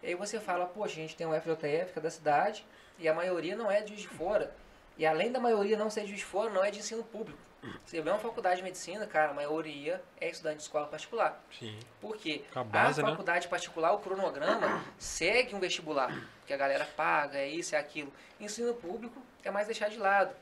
E 0.01 0.07
aí 0.07 0.15
você 0.15 0.39
fala, 0.39 0.65
poxa, 0.65 0.93
a 0.93 0.95
gente 0.95 1.15
tem 1.15 1.27
um 1.27 1.33
FJF, 1.39 1.91
que 1.93 1.99
é 1.99 2.01
da 2.01 2.09
cidade, 2.09 2.65
e 2.97 3.07
a 3.07 3.13
maioria 3.13 3.55
não 3.55 3.69
é 3.69 3.81
de 3.81 3.89
Juiz 3.89 4.01
de 4.01 4.07
Fora. 4.07 4.53
E 4.97 5.05
além 5.05 5.31
da 5.31 5.39
maioria 5.39 5.77
não 5.77 5.89
ser 5.89 6.01
de 6.01 6.07
Juiz 6.07 6.19
de 6.19 6.25
Fora, 6.25 6.49
não 6.49 6.63
é 6.63 6.71
de 6.71 6.79
ensino 6.79 7.03
público. 7.03 7.39
Você 7.83 7.99
vê 7.99 8.09
uma 8.09 8.19
faculdade 8.19 8.57
de 8.57 8.63
medicina, 8.63 9.07
cara, 9.07 9.31
a 9.31 9.33
maioria 9.33 10.01
é 10.21 10.29
estudante 10.29 10.57
de 10.57 10.61
escola 10.63 10.85
particular. 10.85 11.41
Sim. 11.59 11.77
Por 11.99 12.15
quê? 12.15 12.43
A 12.53 12.63
base, 12.63 13.01
né? 13.01 13.09
faculdade 13.09 13.47
particular, 13.47 13.91
o 13.93 13.97
cronograma 13.99 14.83
segue 14.99 15.55
um 15.55 15.59
vestibular, 15.59 16.15
que 16.45 16.53
a 16.53 16.57
galera 16.57 16.85
paga, 16.95 17.39
é 17.39 17.47
isso, 17.47 17.75
é 17.75 17.79
aquilo. 17.79 18.13
Ensino 18.39 18.73
público 18.75 19.19
é 19.43 19.49
mais 19.49 19.65
deixar 19.65 19.89
de 19.89 19.97
lado. 19.97 20.35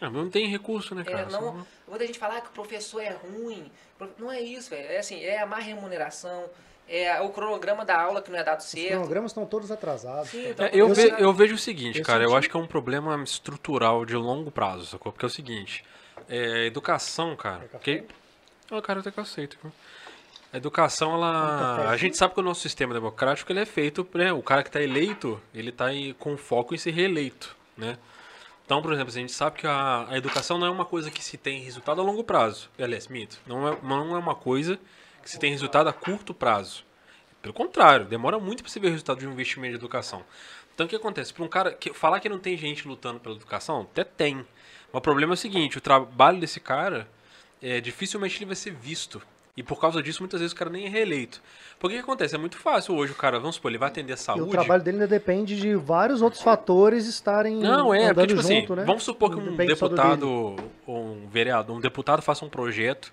Ah, 0.00 0.08
mas 0.08 0.22
não 0.22 0.30
tem 0.30 0.46
recurso, 0.46 0.94
né, 0.94 1.02
É, 1.04 1.10
cara? 1.10 1.26
não, 1.26 1.40
Só- 1.58 1.66
muita 1.88 2.06
gente 2.06 2.18
fala 2.18 2.36
ah, 2.36 2.40
que 2.40 2.48
o 2.48 2.52
professor 2.52 3.00
é 3.00 3.10
ruim. 3.10 3.72
Não 4.16 4.30
é 4.30 4.40
isso, 4.40 4.70
velho. 4.70 4.88
É 4.88 4.98
assim, 4.98 5.20
é 5.24 5.40
a 5.40 5.46
má 5.46 5.58
remuneração, 5.58 6.48
é 6.88 7.20
o 7.20 7.28
cronograma 7.30 7.84
da 7.84 8.00
aula 8.00 8.22
que 8.22 8.30
não 8.30 8.38
é 8.38 8.44
dado 8.44 8.60
Os 8.60 8.66
certo. 8.66 8.88
cronogramas 8.88 9.30
estão 9.30 9.44
todos 9.46 9.70
atrasados. 9.70 10.30
Sim, 10.30 10.48
então, 10.50 10.66
É, 10.66 10.70
eu, 10.72 10.88
Eu 10.88 10.94
ve- 10.94 11.14
eu 11.18 11.32
vejo 11.32 11.54
o 11.54 11.58
seguinte, 11.58 11.98
eu 11.98 12.04
cara, 12.04 12.22
eu 12.24 12.28
senti- 12.30 12.38
acho 12.38 12.50
que 12.50 12.56
é 12.56 12.60
um 12.60 12.66
problema 12.66 13.22
estrutural 13.22 14.04
de 14.04 14.16
longo 14.16 14.50
prazo, 14.50 14.86
sacou? 14.86 15.12
Porque 15.12 15.24
é 15.24 15.28
o 15.28 15.30
seguinte, 15.30 15.84
é, 16.28 16.66
educação, 16.66 17.36
cara, 17.36 17.68
Quer 17.80 18.00
que... 18.00 18.04
Ah, 18.70 18.82
cara, 18.82 19.00
até 19.00 19.10
que 19.10 19.18
eu 19.18 19.22
aceito. 19.22 19.56
viu? 19.62 19.72
A 20.52 20.56
educação, 20.56 21.12
ela... 21.14 21.58
cafezinho? 21.58 21.88
A 21.92 21.96
gente 21.96 22.16
sabe 22.16 22.34
que 22.34 22.40
o 22.40 22.42
nosso 22.42 22.60
sistema 22.62 22.94
democrático, 22.94 23.52
ele 23.52 23.60
é 23.60 23.66
feito, 23.66 24.06
né, 24.14 24.32
o 24.32 24.42
cara 24.42 24.62
que 24.62 24.70
tá 24.70 24.80
eleito, 24.80 25.40
ele 25.54 25.70
tá 25.70 25.86
aí 25.86 26.14
com 26.14 26.36
foco 26.38 26.74
em 26.74 26.78
ser 26.78 26.90
reeleito, 26.92 27.54
né? 27.76 27.98
Então, 28.64 28.82
por 28.82 28.92
exemplo, 28.92 29.10
a 29.10 29.18
gente 29.18 29.32
sabe 29.32 29.58
que 29.58 29.66
a, 29.66 30.06
a 30.10 30.16
educação 30.18 30.58
não 30.58 30.66
é 30.66 30.70
uma 30.70 30.84
coisa 30.84 31.10
que 31.10 31.24
se 31.24 31.38
tem 31.38 31.60
resultado 31.62 32.00
a 32.02 32.04
longo 32.04 32.22
prazo. 32.22 32.68
Aliás, 32.78 33.08
mito. 33.08 33.38
Não 33.46 33.66
é, 33.66 33.76
não 33.82 34.14
é 34.14 34.18
uma 34.18 34.34
coisa 34.34 34.78
que 35.28 35.32
se 35.32 35.38
tem 35.38 35.50
resultado 35.50 35.88
a 35.88 35.92
curto 35.92 36.32
prazo. 36.32 36.84
Pelo 37.42 37.52
contrário, 37.52 38.06
demora 38.06 38.38
muito 38.38 38.62
para 38.62 38.72
você 38.72 38.80
ver 38.80 38.88
o 38.88 38.90
resultado 38.90 39.18
de 39.18 39.26
um 39.28 39.32
investimento 39.32 39.72
de 39.72 39.76
educação. 39.76 40.24
Então, 40.74 40.86
o 40.86 40.88
que 40.88 40.96
acontece? 40.96 41.34
Para 41.34 41.44
um 41.44 41.48
cara 41.48 41.72
que, 41.72 41.92
falar 41.92 42.18
que 42.18 42.30
não 42.30 42.38
tem 42.38 42.56
gente 42.56 42.88
lutando 42.88 43.20
pela 43.20 43.34
educação, 43.34 43.82
até 43.82 44.04
tem. 44.04 44.36
Mas 44.36 44.46
o 44.94 45.00
problema 45.02 45.34
é 45.34 45.34
o 45.34 45.36
seguinte: 45.36 45.76
o 45.76 45.82
trabalho 45.82 46.40
desse 46.40 46.58
cara, 46.60 47.06
é, 47.60 47.78
dificilmente 47.78 48.38
ele 48.38 48.46
vai 48.46 48.56
ser 48.56 48.72
visto. 48.72 49.20
E 49.54 49.62
por 49.62 49.78
causa 49.78 50.00
disso, 50.02 50.22
muitas 50.22 50.40
vezes 50.40 50.54
o 50.54 50.56
cara 50.56 50.70
nem 50.70 50.86
é 50.86 50.88
reeleito. 50.88 51.42
Porque 51.78 51.96
o 51.96 51.98
que 51.98 52.04
acontece? 52.04 52.34
É 52.34 52.38
muito 52.38 52.56
fácil 52.56 52.94
hoje 52.94 53.12
o 53.12 53.16
cara, 53.16 53.38
vamos 53.38 53.56
supor, 53.56 53.70
ele 53.70 53.78
vai 53.78 53.88
atender 53.88 54.12
a 54.12 54.14
E 54.14 54.18
saúde. 54.18 54.42
o 54.44 54.50
trabalho 54.50 54.82
dele 54.82 54.98
ainda 54.98 55.08
depende 55.08 55.60
de 55.60 55.74
vários 55.74 56.22
outros 56.22 56.42
fatores 56.42 57.06
estarem 57.06 57.56
Não, 57.56 57.92
é, 57.92 58.14
porque, 58.14 58.28
tipo 58.28 58.40
junto, 58.40 58.72
assim, 58.72 58.80
né? 58.80 58.84
vamos 58.86 59.02
supor 59.02 59.30
que 59.30 59.36
um 59.36 59.50
depende 59.50 59.74
deputado 59.74 60.56
um 60.86 61.28
vereador, 61.28 61.76
um 61.76 61.80
deputado 61.80 62.22
faça 62.22 62.44
um 62.44 62.48
projeto 62.48 63.12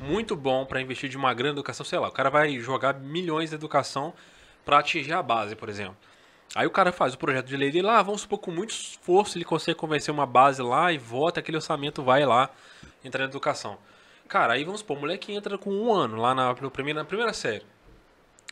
muito 0.00 0.36
bom 0.36 0.64
para 0.64 0.80
investir 0.80 1.08
de 1.08 1.16
uma 1.16 1.32
grande 1.32 1.54
educação, 1.54 1.84
sei 1.84 1.98
lá, 1.98 2.08
o 2.08 2.12
cara 2.12 2.30
vai 2.30 2.58
jogar 2.58 2.94
milhões 2.94 3.50
de 3.50 3.56
educação 3.56 4.12
para 4.64 4.78
atingir 4.78 5.12
a 5.12 5.22
base, 5.22 5.54
por 5.54 5.68
exemplo. 5.68 5.96
Aí 6.54 6.66
o 6.66 6.70
cara 6.70 6.92
faz 6.92 7.14
o 7.14 7.18
projeto 7.18 7.46
de 7.46 7.56
lei 7.56 7.70
dele 7.70 7.86
lá, 7.86 8.00
vamos 8.02 8.20
supor, 8.20 8.38
com 8.38 8.50
muito 8.50 8.70
esforço 8.70 9.36
ele 9.36 9.44
consegue 9.44 9.78
convencer 9.78 10.12
uma 10.12 10.26
base 10.26 10.62
lá 10.62 10.92
e 10.92 10.98
vota, 10.98 11.40
aquele 11.40 11.56
orçamento 11.56 12.02
vai 12.02 12.24
lá, 12.24 12.50
entra 13.04 13.24
na 13.24 13.30
educação. 13.30 13.76
Cara, 14.28 14.54
aí 14.54 14.64
vamos 14.64 14.80
supor, 14.80 14.96
o 14.96 15.00
moleque 15.00 15.32
entra 15.32 15.58
com 15.58 15.70
um 15.70 15.92
ano 15.92 16.16
lá 16.16 16.34
na, 16.34 16.54
no 16.54 16.70
primeiro, 16.70 16.98
na 16.98 17.04
primeira 17.04 17.32
série. 17.32 17.64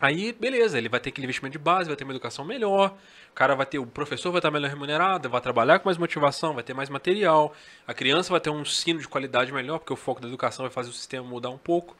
Aí, 0.00 0.32
beleza, 0.32 0.76
ele 0.76 0.88
vai 0.88 0.98
ter 0.98 1.10
aquele 1.10 1.26
investimento 1.26 1.52
de 1.52 1.58
base, 1.58 1.88
vai 1.88 1.96
ter 1.96 2.02
uma 2.02 2.12
educação 2.12 2.44
melhor, 2.44 2.96
o 3.32 3.34
cara 3.34 3.54
vai 3.54 3.64
ter, 3.64 3.78
o 3.78 3.86
professor 3.86 4.30
vai 4.30 4.40
estar 4.40 4.50
melhor 4.50 4.68
remunerado, 4.68 5.28
vai 5.30 5.40
trabalhar 5.40 5.78
com 5.78 5.88
mais 5.88 5.96
motivação, 5.96 6.52
vai 6.52 6.62
ter 6.62 6.74
mais 6.74 6.90
material, 6.90 7.54
a 7.86 7.94
criança 7.94 8.30
vai 8.30 8.40
ter 8.40 8.50
um 8.50 8.60
ensino 8.60 9.00
de 9.00 9.08
qualidade 9.08 9.50
melhor, 9.50 9.78
porque 9.78 9.92
o 9.92 9.96
foco 9.96 10.20
da 10.20 10.28
educação 10.28 10.64
vai 10.64 10.70
fazer 10.70 10.90
o 10.90 10.92
sistema 10.92 11.26
mudar 11.26 11.48
um 11.48 11.56
pouco. 11.56 11.96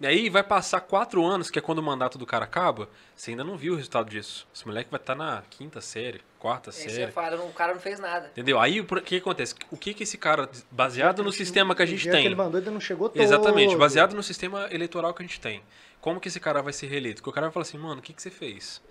E 0.00 0.06
aí 0.06 0.28
vai 0.28 0.42
passar 0.42 0.80
quatro 0.80 1.24
anos, 1.24 1.48
que 1.48 1.60
é 1.60 1.62
quando 1.62 1.78
o 1.78 1.82
mandato 1.82 2.18
do 2.18 2.26
cara 2.26 2.44
acaba, 2.44 2.88
você 3.14 3.30
ainda 3.30 3.44
não 3.44 3.56
viu 3.56 3.74
o 3.74 3.76
resultado 3.76 4.10
disso. 4.10 4.48
Esse 4.52 4.66
moleque 4.66 4.90
vai 4.90 4.98
estar 4.98 5.14
na 5.14 5.44
quinta 5.48 5.80
série, 5.80 6.20
quarta 6.40 6.70
Aí 6.70 6.74
você 6.74 6.90
série. 6.90 7.12
fala, 7.12 7.36
não, 7.36 7.46
o 7.46 7.52
cara 7.52 7.72
não 7.74 7.80
fez 7.80 8.00
nada. 8.00 8.26
Entendeu? 8.32 8.58
Aí 8.58 8.80
o 8.80 8.84
que 8.84 9.18
acontece? 9.18 9.54
O 9.70 9.76
que 9.76 9.94
que 9.94 10.02
esse 10.02 10.18
cara, 10.18 10.50
baseado 10.68 11.22
no 11.22 11.30
sistema 11.30 11.76
que 11.76 11.82
a 11.82 11.86
gente 11.86 12.10
tem, 12.10 12.22
que 12.22 12.26
ele 12.26 12.34
mandou 12.34 12.58
ainda 12.58 12.72
não 12.72 12.80
chegou 12.80 13.08
todo. 13.08 13.22
Exatamente, 13.22 13.76
baseado 13.76 14.14
no 14.16 14.22
sistema 14.24 14.66
eleitoral 14.72 15.14
que 15.14 15.22
a 15.22 15.26
gente 15.26 15.40
tem. 15.40 15.62
Como 16.00 16.18
que 16.18 16.26
esse 16.26 16.40
cara 16.40 16.60
vai 16.60 16.72
ser 16.72 16.88
reeleito? 16.88 17.22
Porque 17.22 17.30
o 17.30 17.32
cara 17.32 17.46
vai 17.46 17.52
falar 17.52 17.62
assim, 17.62 17.78
mano, 17.78 18.00
o 18.00 18.02
que, 18.02 18.12
que 18.12 18.20
você 18.20 18.30
fez? 18.30 18.82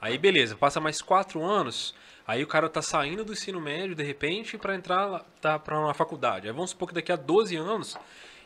Aí 0.00 0.18
beleza, 0.18 0.56
passa 0.56 0.80
mais 0.80 1.00
quatro 1.00 1.42
anos, 1.42 1.94
aí 2.26 2.42
o 2.42 2.46
cara 2.46 2.68
tá 2.68 2.82
saindo 2.82 3.24
do 3.24 3.32
ensino 3.32 3.60
médio, 3.60 3.94
de 3.94 4.02
repente, 4.02 4.58
para 4.58 4.74
entrar 4.74 5.24
tá, 5.40 5.58
pra 5.58 5.78
uma 5.78 5.94
faculdade. 5.94 6.46
Aí 6.46 6.52
vamos 6.52 6.70
supor 6.70 6.88
que 6.88 6.94
daqui 6.94 7.12
a 7.12 7.16
12 7.16 7.56
anos 7.56 7.98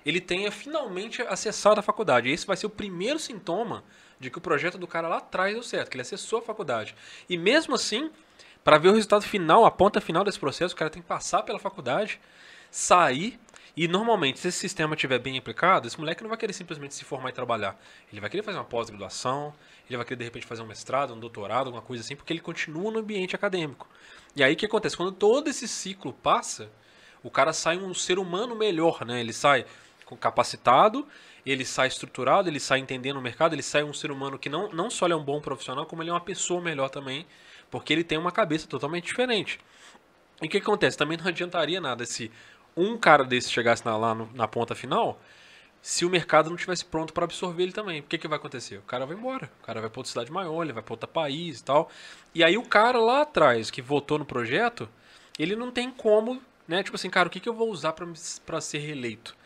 ele 0.04 0.20
tenha 0.20 0.50
finalmente 0.50 1.22
acessado 1.22 1.80
a 1.80 1.82
faculdade. 1.82 2.28
E 2.28 2.32
esse 2.32 2.46
vai 2.46 2.56
ser 2.56 2.66
o 2.66 2.70
primeiro 2.70 3.18
sintoma 3.18 3.84
de 4.18 4.30
que 4.30 4.38
o 4.38 4.40
projeto 4.40 4.78
do 4.78 4.86
cara 4.86 5.08
lá 5.08 5.18
atrás 5.18 5.54
deu 5.54 5.62
certo, 5.62 5.90
que 5.90 5.96
ele 5.96 6.02
acessou 6.02 6.38
a 6.38 6.42
faculdade. 6.42 6.94
E 7.28 7.36
mesmo 7.36 7.74
assim, 7.74 8.10
para 8.62 8.78
ver 8.78 8.88
o 8.88 8.94
resultado 8.94 9.22
final, 9.22 9.64
a 9.64 9.70
ponta 9.70 10.00
final 10.00 10.24
desse 10.24 10.38
processo, 10.38 10.74
o 10.74 10.76
cara 10.76 10.90
tem 10.90 11.02
que 11.02 11.08
passar 11.08 11.42
pela 11.42 11.58
faculdade, 11.58 12.20
sair. 12.70 13.38
E 13.80 13.88
normalmente, 13.88 14.38
se 14.38 14.48
esse 14.48 14.58
sistema 14.58 14.94
estiver 14.94 15.18
bem 15.18 15.38
aplicado, 15.38 15.88
esse 15.88 15.98
moleque 15.98 16.22
não 16.22 16.28
vai 16.28 16.36
querer 16.36 16.52
simplesmente 16.52 16.94
se 16.94 17.02
formar 17.02 17.30
e 17.30 17.32
trabalhar. 17.32 17.80
Ele 18.12 18.20
vai 18.20 18.28
querer 18.28 18.42
fazer 18.42 18.58
uma 18.58 18.64
pós-graduação, 18.66 19.54
ele 19.88 19.96
vai 19.96 20.04
querer 20.04 20.18
de 20.18 20.24
repente 20.24 20.44
fazer 20.44 20.60
um 20.60 20.66
mestrado, 20.66 21.14
um 21.14 21.18
doutorado, 21.18 21.68
alguma 21.68 21.80
coisa 21.80 22.04
assim, 22.04 22.14
porque 22.14 22.30
ele 22.30 22.40
continua 22.40 22.92
no 22.92 22.98
ambiente 22.98 23.34
acadêmico. 23.34 23.88
E 24.36 24.44
aí 24.44 24.52
o 24.52 24.56
que 24.58 24.66
acontece? 24.66 24.98
Quando 24.98 25.12
todo 25.12 25.48
esse 25.48 25.66
ciclo 25.66 26.12
passa, 26.12 26.70
o 27.22 27.30
cara 27.30 27.54
sai 27.54 27.78
um 27.78 27.94
ser 27.94 28.18
humano 28.18 28.54
melhor, 28.54 29.02
né? 29.06 29.18
Ele 29.18 29.32
sai 29.32 29.64
capacitado, 30.20 31.08
ele 31.46 31.64
sai 31.64 31.88
estruturado, 31.88 32.50
ele 32.50 32.60
sai 32.60 32.80
entendendo 32.80 33.16
o 33.16 33.22
mercado, 33.22 33.54
ele 33.54 33.62
sai 33.62 33.82
um 33.82 33.94
ser 33.94 34.10
humano 34.10 34.38
que 34.38 34.50
não, 34.50 34.70
não 34.74 34.90
só 34.90 35.08
é 35.08 35.16
um 35.16 35.24
bom 35.24 35.40
profissional, 35.40 35.86
como 35.86 36.02
ele 36.02 36.10
é 36.10 36.12
uma 36.12 36.20
pessoa 36.20 36.60
melhor 36.60 36.90
também, 36.90 37.26
porque 37.70 37.94
ele 37.94 38.04
tem 38.04 38.18
uma 38.18 38.30
cabeça 38.30 38.66
totalmente 38.68 39.06
diferente. 39.06 39.58
E 40.42 40.46
o 40.46 40.50
que 40.50 40.58
acontece? 40.58 40.98
Também 40.98 41.16
não 41.16 41.26
adiantaria 41.26 41.80
nada 41.80 42.04
se 42.04 42.30
um 42.76 42.96
cara 42.98 43.24
desse 43.24 43.50
chegasse 43.50 43.84
na- 43.84 43.96
lá 43.96 44.14
no- 44.14 44.30
na 44.34 44.48
ponta 44.48 44.74
final, 44.74 45.20
se 45.82 46.04
o 46.04 46.10
mercado 46.10 46.48
não 46.50 46.56
estivesse 46.56 46.84
pronto 46.84 47.12
para 47.12 47.24
absorver 47.24 47.62
ele 47.64 47.72
também. 47.72 48.00
O 48.00 48.04
que, 48.04 48.18
que 48.18 48.28
vai 48.28 48.38
acontecer? 48.38 48.76
O 48.78 48.82
cara 48.82 49.06
vai 49.06 49.16
embora. 49.16 49.50
O 49.62 49.66
cara 49.66 49.80
vai 49.80 49.90
para 49.90 50.00
outra 50.00 50.10
cidade 50.10 50.30
maior, 50.32 50.62
ele 50.62 50.72
vai 50.72 50.82
para 50.82 50.92
outro 50.94 51.08
país 51.08 51.60
e 51.60 51.64
tal. 51.64 51.90
E 52.34 52.44
aí 52.44 52.58
o 52.58 52.62
cara 52.64 52.98
lá 53.00 53.22
atrás, 53.22 53.70
que 53.70 53.82
votou 53.82 54.18
no 54.18 54.24
projeto, 54.24 54.88
ele 55.38 55.56
não 55.56 55.70
tem 55.70 55.90
como, 55.90 56.42
né? 56.68 56.82
Tipo 56.82 56.96
assim, 56.96 57.10
cara, 57.10 57.28
o 57.28 57.30
que, 57.30 57.40
que 57.40 57.48
eu 57.48 57.54
vou 57.54 57.70
usar 57.70 57.94
para 57.94 58.60
ser 58.60 58.78
reeleito? 58.78 59.36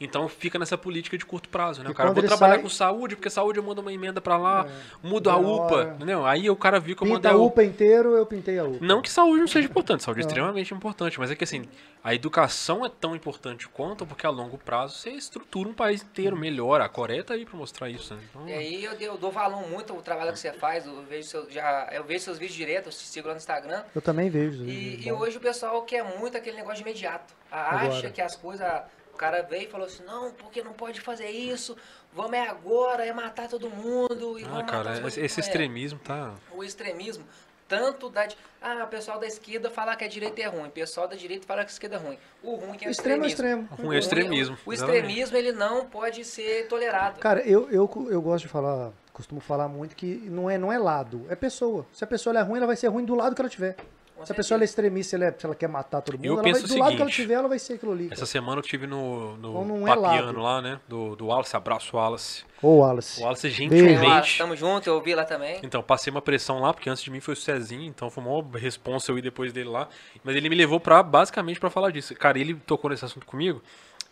Então 0.00 0.28
fica 0.28 0.58
nessa 0.58 0.76
política 0.76 1.16
de 1.16 1.24
curto 1.24 1.48
prazo, 1.48 1.82
né? 1.82 1.88
E 1.88 1.92
O 1.92 1.94
cara, 1.94 2.10
vou 2.10 2.22
trabalhar 2.22 2.54
sai- 2.54 2.62
com 2.62 2.68
saúde, 2.68 3.14
porque 3.16 3.30
saúde 3.30 3.58
eu 3.58 3.62
mando 3.62 3.80
uma 3.80 3.92
emenda 3.92 4.20
para 4.20 4.36
lá, 4.36 4.66
mudo 5.02 5.30
a. 5.30 5.36
UPA, 5.36 5.92
entendeu? 5.94 6.26
Aí 6.26 6.50
o 6.50 6.56
cara 6.56 6.80
viu 6.80 6.96
que 6.96 7.02
eu 7.02 7.06
Pinta 7.06 7.14
mandei 7.16 7.30
a 7.30 7.34
a 7.34 7.38
UPA 7.46 7.64
inteiro, 7.64 8.16
eu 8.16 8.26
pintei 8.26 8.58
a 8.58 8.64
UPA. 8.64 8.78
não 8.84 9.00
que 9.00 9.10
saúde 9.10 9.40
não 9.40 9.46
seja 9.46 9.68
importante, 9.68 10.02
saúde 10.02 10.20
é 10.20 10.24
extremamente 10.26 10.74
importante, 10.74 11.18
mas 11.20 11.30
é 11.30 11.36
que 11.36 11.44
assim, 11.44 11.68
a 12.02 12.14
educação 12.14 12.84
é 12.84 12.88
tão 12.88 13.14
importante 13.14 13.68
quanto, 13.68 14.04
porque 14.04 14.26
a 14.26 14.30
longo 14.30 14.58
prazo 14.58 14.96
você 14.98 15.10
estrutura 15.10 15.68
um 15.68 15.72
país 15.74 16.02
inteiro, 16.02 16.36
melhora. 16.36 16.84
A 16.84 16.88
Coreia 16.88 17.22
tá 17.22 17.34
aí 17.34 17.46
pra 17.46 17.56
mostrar 17.56 17.88
isso, 17.88 18.14
né? 18.14 18.20
Então, 18.30 18.48
E 18.48 18.52
aí 18.52 18.84
eu, 18.84 18.92
eu 18.94 19.16
dou 19.16 19.30
valor 19.30 19.66
muito 19.68 19.92
ao 19.92 20.02
trabalho 20.02 20.32
que 20.32 20.38
você 20.40 20.52
faz, 20.52 20.86
eu 20.86 21.02
vejo, 21.08 21.28
seu, 21.28 21.50
já, 21.50 21.88
eu 21.92 22.02
vejo 22.04 22.24
seus 22.24 22.36
vídeos 22.38 22.56
direto, 22.56 22.86
eu 22.86 22.92
te 22.92 22.98
sigo 22.98 23.28
lá 23.28 23.34
no 23.34 23.38
Instagram. 23.38 23.82
Eu 23.94 24.02
também 24.02 24.28
vejo. 24.28 24.64
E, 24.64 24.96
bom. 24.96 25.08
e 25.08 25.12
hoje 25.12 25.36
o 25.36 25.40
pessoal 25.40 25.80
quer 25.82 26.02
muito 26.18 26.36
aquele 26.36 26.56
negócio 26.56 26.76
de 26.82 26.82
imediato. 26.82 27.32
A- 27.50 27.76
Agora. 27.76 27.94
Acha 27.98 28.10
que 28.10 28.20
as 28.20 28.34
coisas. 28.34 28.68
O 29.14 29.16
cara 29.16 29.42
veio 29.42 29.62
e 29.62 29.70
falou 29.70 29.86
assim: 29.86 30.02
não, 30.04 30.32
porque 30.32 30.60
não 30.60 30.72
pode 30.72 31.00
fazer 31.00 31.30
isso, 31.30 31.76
vamos 32.12 32.32
é 32.32 32.48
agora, 32.48 33.06
é 33.06 33.12
matar 33.12 33.48
todo 33.48 33.70
mundo. 33.70 34.38
E 34.38 34.42
ah, 34.42 34.48
vamos 34.48 34.62
matar 34.64 34.84
cara, 34.84 35.06
esse, 35.06 35.20
esse 35.20 35.40
é. 35.40 35.44
extremismo 35.44 36.00
tá. 36.00 36.34
O 36.50 36.64
extremismo, 36.64 37.24
tanto 37.68 38.10
da. 38.10 38.26
Ah, 38.60 38.82
o 38.82 38.88
pessoal 38.88 39.20
da 39.20 39.26
esquerda 39.26 39.70
fala 39.70 39.94
que 39.94 40.02
a 40.02 40.08
direita 40.08 40.42
é 40.42 40.46
ruim, 40.46 40.66
o 40.66 40.70
pessoal 40.70 41.06
da 41.06 41.14
direita 41.14 41.46
fala 41.46 41.64
que 41.64 41.70
a 41.70 41.72
esquerda 41.72 41.94
é 41.94 41.98
ruim. 42.00 42.18
O 42.42 42.56
ruim 42.56 42.76
que 42.76 42.84
é 42.84 42.88
O 42.88 42.90
o 42.90 42.90
extremo 42.90 43.24
é 43.24 43.28
extremo. 43.28 43.68
Ruim 43.70 43.94
é 43.94 43.96
o 43.96 44.00
extremismo. 44.00 44.58
O 44.66 44.72
extremismo, 44.72 45.36
ele 45.36 45.52
não 45.52 45.86
pode 45.86 46.24
ser 46.24 46.66
tolerado. 46.66 47.20
Cara, 47.20 47.40
eu, 47.42 47.70
eu, 47.70 47.88
eu 48.10 48.20
gosto 48.20 48.42
de 48.42 48.48
falar, 48.48 48.90
costumo 49.12 49.40
falar 49.40 49.68
muito 49.68 49.94
que 49.94 50.16
não 50.28 50.50
é, 50.50 50.58
não 50.58 50.72
é 50.72 50.78
lado, 50.78 51.24
é 51.28 51.36
pessoa. 51.36 51.86
Se 51.92 52.02
a 52.02 52.06
pessoa 52.06 52.36
é 52.36 52.42
ruim, 52.42 52.56
ela 52.56 52.66
vai 52.66 52.76
ser 52.76 52.88
ruim 52.88 53.04
do 53.04 53.14
lado 53.14 53.32
que 53.32 53.40
ela 53.40 53.48
tiver. 53.48 53.76
Se 54.22 54.32
a 54.32 54.34
pessoa 54.34 54.56
ela 54.56 54.64
é 54.64 54.66
extremista, 54.66 55.16
ela 55.16 55.26
é- 55.26 55.34
se 55.36 55.44
ela 55.44 55.54
quer 55.54 55.68
matar 55.68 56.00
todo 56.00 56.14
mundo, 56.14 56.24
Eu 56.24 56.34
ela 56.34 56.42
penso 56.42 56.60
vai, 56.60 56.68
do 56.68 56.78
lado 56.78 56.96
que 56.96 57.02
ela 57.02 57.10
seguinte, 57.10 57.22
tiver, 57.22 57.34
ela 57.34 57.48
vai 57.48 57.58
ser 57.58 57.74
aquilo 57.74 57.92
ali. 57.92 58.06
Essa 58.06 58.14
cara. 58.16 58.26
semana 58.26 58.58
eu 58.58 58.62
tive 58.62 58.86
no, 58.86 59.36
no 59.36 59.86
é 59.88 59.94
Papiano 59.94 60.26
lado. 60.26 60.40
lá, 60.40 60.62
né? 60.62 60.80
Do, 60.88 61.16
do 61.16 61.26
Wallace, 61.26 61.56
abraço 61.56 61.96
Wallace. 61.96 62.44
Ô, 62.62 62.78
Wallace. 62.78 63.20
O 63.20 63.24
Wallace 63.24 63.42
Beijo. 63.48 63.64
Lá, 63.64 63.68
gentilmente. 63.90 64.38
tamo 64.38 64.56
junto, 64.56 64.86
eu 64.88 64.94
ouvi 64.94 65.14
lá 65.14 65.24
também. 65.24 65.58
Então, 65.62 65.82
passei 65.82 66.10
uma 66.10 66.22
pressão 66.22 66.60
lá, 66.60 66.72
porque 66.72 66.88
antes 66.88 67.02
de 67.02 67.10
mim 67.10 67.20
foi 67.20 67.34
o 67.34 67.36
Cezinho, 67.36 67.82
então 67.82 68.08
foi 68.08 68.24
uma 68.24 68.58
responsa 68.58 69.10
eu 69.12 69.18
ir 69.18 69.22
depois 69.22 69.52
dele 69.52 69.68
lá. 69.68 69.88
Mas 70.22 70.36
ele 70.36 70.48
me 70.48 70.54
levou 70.54 70.80
pra, 70.80 71.02
basicamente 71.02 71.60
pra 71.60 71.68
falar 71.68 71.90
disso. 71.90 72.14
Cara, 72.14 72.38
ele 72.38 72.54
tocou 72.54 72.88
nesse 72.90 73.04
assunto 73.04 73.26
comigo 73.26 73.60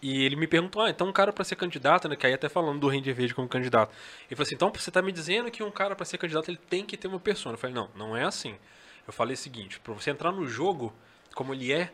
e 0.02 0.24
ele 0.24 0.34
me 0.34 0.48
perguntou, 0.48 0.82
ah, 0.82 0.90
então 0.90 1.06
um 1.06 1.12
cara 1.12 1.32
pra 1.32 1.44
ser 1.44 1.54
candidato, 1.54 2.08
né, 2.08 2.16
que 2.16 2.26
aí 2.26 2.34
até 2.34 2.48
falando 2.48 2.80
do 2.80 2.88
Ranger 2.88 3.14
Verde 3.14 3.34
como 3.34 3.46
candidato. 3.48 3.92
Ele 4.28 4.34
falou 4.36 4.42
assim, 4.42 4.54
então 4.56 4.72
você 4.74 4.90
tá 4.90 5.00
me 5.00 5.12
dizendo 5.12 5.48
que 5.50 5.62
um 5.62 5.70
cara 5.70 5.94
pra 5.94 6.04
ser 6.04 6.18
candidato 6.18 6.50
ele 6.50 6.58
tem 6.68 6.84
que 6.84 6.96
ter 6.96 7.06
uma 7.06 7.20
persona. 7.20 7.54
Eu 7.54 7.58
falei, 7.58 7.74
não, 7.74 7.88
não 7.96 8.16
é 8.16 8.24
assim. 8.24 8.56
Eu 9.06 9.12
falei 9.12 9.34
o 9.34 9.36
seguinte, 9.38 9.80
pra 9.80 9.92
você 9.94 10.10
entrar 10.10 10.30
no 10.32 10.46
jogo 10.46 10.92
como 11.34 11.52
ele 11.54 11.72
é, 11.72 11.90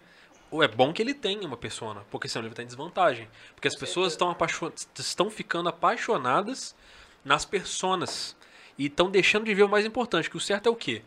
ou 0.51 0.62
é 0.62 0.68
bom 0.68 0.93
que 0.93 1.01
ele 1.02 1.14
tenha 1.14 1.47
uma 1.47 1.56
persona, 1.56 2.02
porque 2.10 2.28
senão 2.28 2.43
ele 2.43 2.48
vai 2.48 2.52
estar 2.55 2.62
em 2.62 2.66
desvantagem. 2.66 3.28
Porque 3.55 3.68
as 3.68 3.74
pessoas 3.76 4.12
estão, 4.12 4.30
apaixon... 4.30 4.70
estão 4.98 5.30
ficando 5.30 5.68
apaixonadas 5.68 6.74
nas 7.24 7.44
personas. 7.44 8.36
E 8.78 8.86
estão 8.86 9.10
deixando 9.10 9.44
de 9.44 9.55
ver 9.55 9.64
o 9.64 9.68
mais 9.68 9.85
importante, 9.85 10.30
que 10.30 10.36
o 10.36 10.40
certo 10.40 10.68
é 10.68 10.72
o 10.72 10.76
quê? 10.76 11.02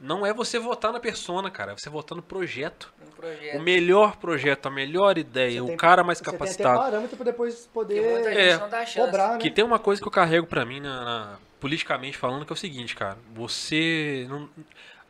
Não 0.00 0.26
é 0.26 0.32
você 0.34 0.58
votar 0.58 0.92
na 0.92 0.98
persona, 0.98 1.50
cara, 1.50 1.72
é 1.72 1.76
você 1.76 1.88
votar 1.88 2.16
no 2.16 2.22
projeto. 2.22 2.92
Um 3.06 3.10
projeto. 3.12 3.56
O 3.56 3.60
melhor 3.62 4.16
projeto, 4.16 4.66
a 4.66 4.70
melhor 4.70 5.16
ideia, 5.18 5.52
Você 5.52 5.60
o 5.60 5.66
tem- 5.68 5.76
cara 5.76 6.02
mais 6.02 6.18
Você 6.18 6.24
tem 6.24 6.30
até 6.34 6.38
capacitado. 6.38 6.78
parâmetro 6.78 7.16
pra 7.16 7.24
depois 7.24 7.62
Que 7.62 7.68
poder 7.68 8.26
É, 8.36 8.50
gente 8.52 8.60
não 8.60 8.68
dá 8.68 8.84
chance. 8.86 8.98
cobrar, 9.06 9.32
né? 9.32 9.38
Que 9.38 9.50
tem 9.50 9.64
uma 9.64 9.78
coisa 9.78 10.00
que 10.02 10.08
eu 10.08 10.12
carrego 10.12 10.46
pra 10.46 10.64
mim, 10.64 10.80
na, 10.80 11.04
na- 11.04 11.38
politicamente 11.60 12.18
falando, 12.18 12.44
que 12.44 12.52
é 12.52 12.54
o 12.54 12.56
seguinte, 12.56 12.96
cara. 12.96 13.16
Você 13.34 14.26
não... 14.28 14.48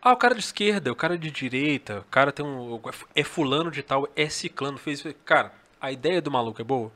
Ah, 0.06 0.12
o 0.12 0.18
cara 0.18 0.34
de 0.34 0.40
esquerda, 0.40 0.92
o 0.92 0.94
cara 0.94 1.16
de 1.16 1.30
direita, 1.30 2.00
o 2.00 2.04
cara 2.10 2.30
tem 2.30 2.44
um... 2.44 2.78
É 3.14 3.24
fulano 3.24 3.70
de 3.70 3.82
tal, 3.82 4.06
é 4.14 4.28
ciclano, 4.28 4.76
fez... 4.76 5.02
Cara, 5.24 5.50
a 5.80 5.90
ideia 5.90 6.20
do 6.20 6.30
maluco 6.30 6.60
é 6.60 6.64
boa? 6.64 6.92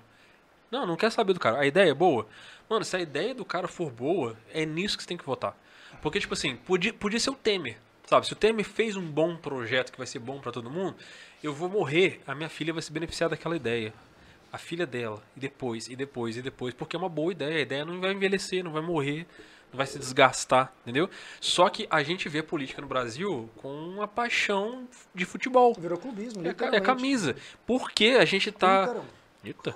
Não, 0.70 0.86
não 0.86 0.94
quer 0.94 1.10
saber 1.10 1.32
do 1.32 1.40
cara. 1.40 1.58
A 1.58 1.64
ideia 1.64 1.90
é 1.90 1.94
boa? 1.94 2.28
Mano, 2.68 2.84
se 2.84 2.94
a 2.94 3.00
ideia 3.00 3.34
do 3.34 3.46
cara 3.46 3.66
for 3.66 3.90
boa, 3.90 4.36
é 4.52 4.66
nisso 4.66 4.94
que 4.94 5.02
você 5.02 5.08
tem 5.08 5.16
que 5.16 5.24
votar. 5.24 5.56
Porque, 6.02 6.20
tipo 6.20 6.34
assim, 6.34 6.56
podia, 6.56 6.92
podia 6.92 7.18
ser 7.18 7.30
o 7.30 7.34
Temer. 7.34 7.78
Sabe, 8.04 8.26
se 8.26 8.34
o 8.34 8.36
Temer 8.36 8.66
fez 8.66 8.94
um 8.94 9.10
bom 9.10 9.38
projeto 9.38 9.90
que 9.90 9.96
vai 9.96 10.06
ser 10.06 10.18
bom 10.18 10.38
pra 10.38 10.52
todo 10.52 10.68
mundo, 10.68 10.94
eu 11.42 11.54
vou 11.54 11.70
morrer, 11.70 12.20
a 12.26 12.34
minha 12.34 12.50
filha 12.50 12.74
vai 12.74 12.82
se 12.82 12.92
beneficiar 12.92 13.30
daquela 13.30 13.56
ideia. 13.56 13.90
A 14.52 14.58
filha 14.58 14.86
dela, 14.86 15.22
e 15.34 15.40
depois, 15.40 15.88
e 15.88 15.96
depois, 15.96 16.36
e 16.36 16.42
depois, 16.42 16.74
porque 16.74 16.94
é 16.94 16.98
uma 16.98 17.08
boa 17.08 17.32
ideia. 17.32 17.56
A 17.56 17.62
ideia 17.62 17.84
não 17.86 18.02
vai 18.02 18.12
envelhecer, 18.12 18.62
não 18.62 18.72
vai 18.72 18.82
morrer, 18.82 19.26
não 19.70 19.76
vai 19.76 19.86
se 19.86 19.98
desgastar, 19.98 20.72
entendeu? 20.82 21.08
Só 21.40 21.68
que 21.68 21.86
a 21.90 22.02
gente 22.02 22.28
vê 22.28 22.42
política 22.42 22.80
no 22.80 22.88
Brasil 22.88 23.48
com 23.56 23.68
uma 23.68 24.08
paixão 24.08 24.88
de 25.14 25.24
futebol. 25.24 25.74
Virou 25.78 25.98
clubismo, 25.98 26.42
É, 26.46 26.76
é 26.76 26.80
camisa. 26.80 27.36
Porque 27.66 28.16
a 28.20 28.24
gente 28.24 28.50
tá. 28.52 28.86
caramba. 28.86 29.04
Eita, 29.44 29.74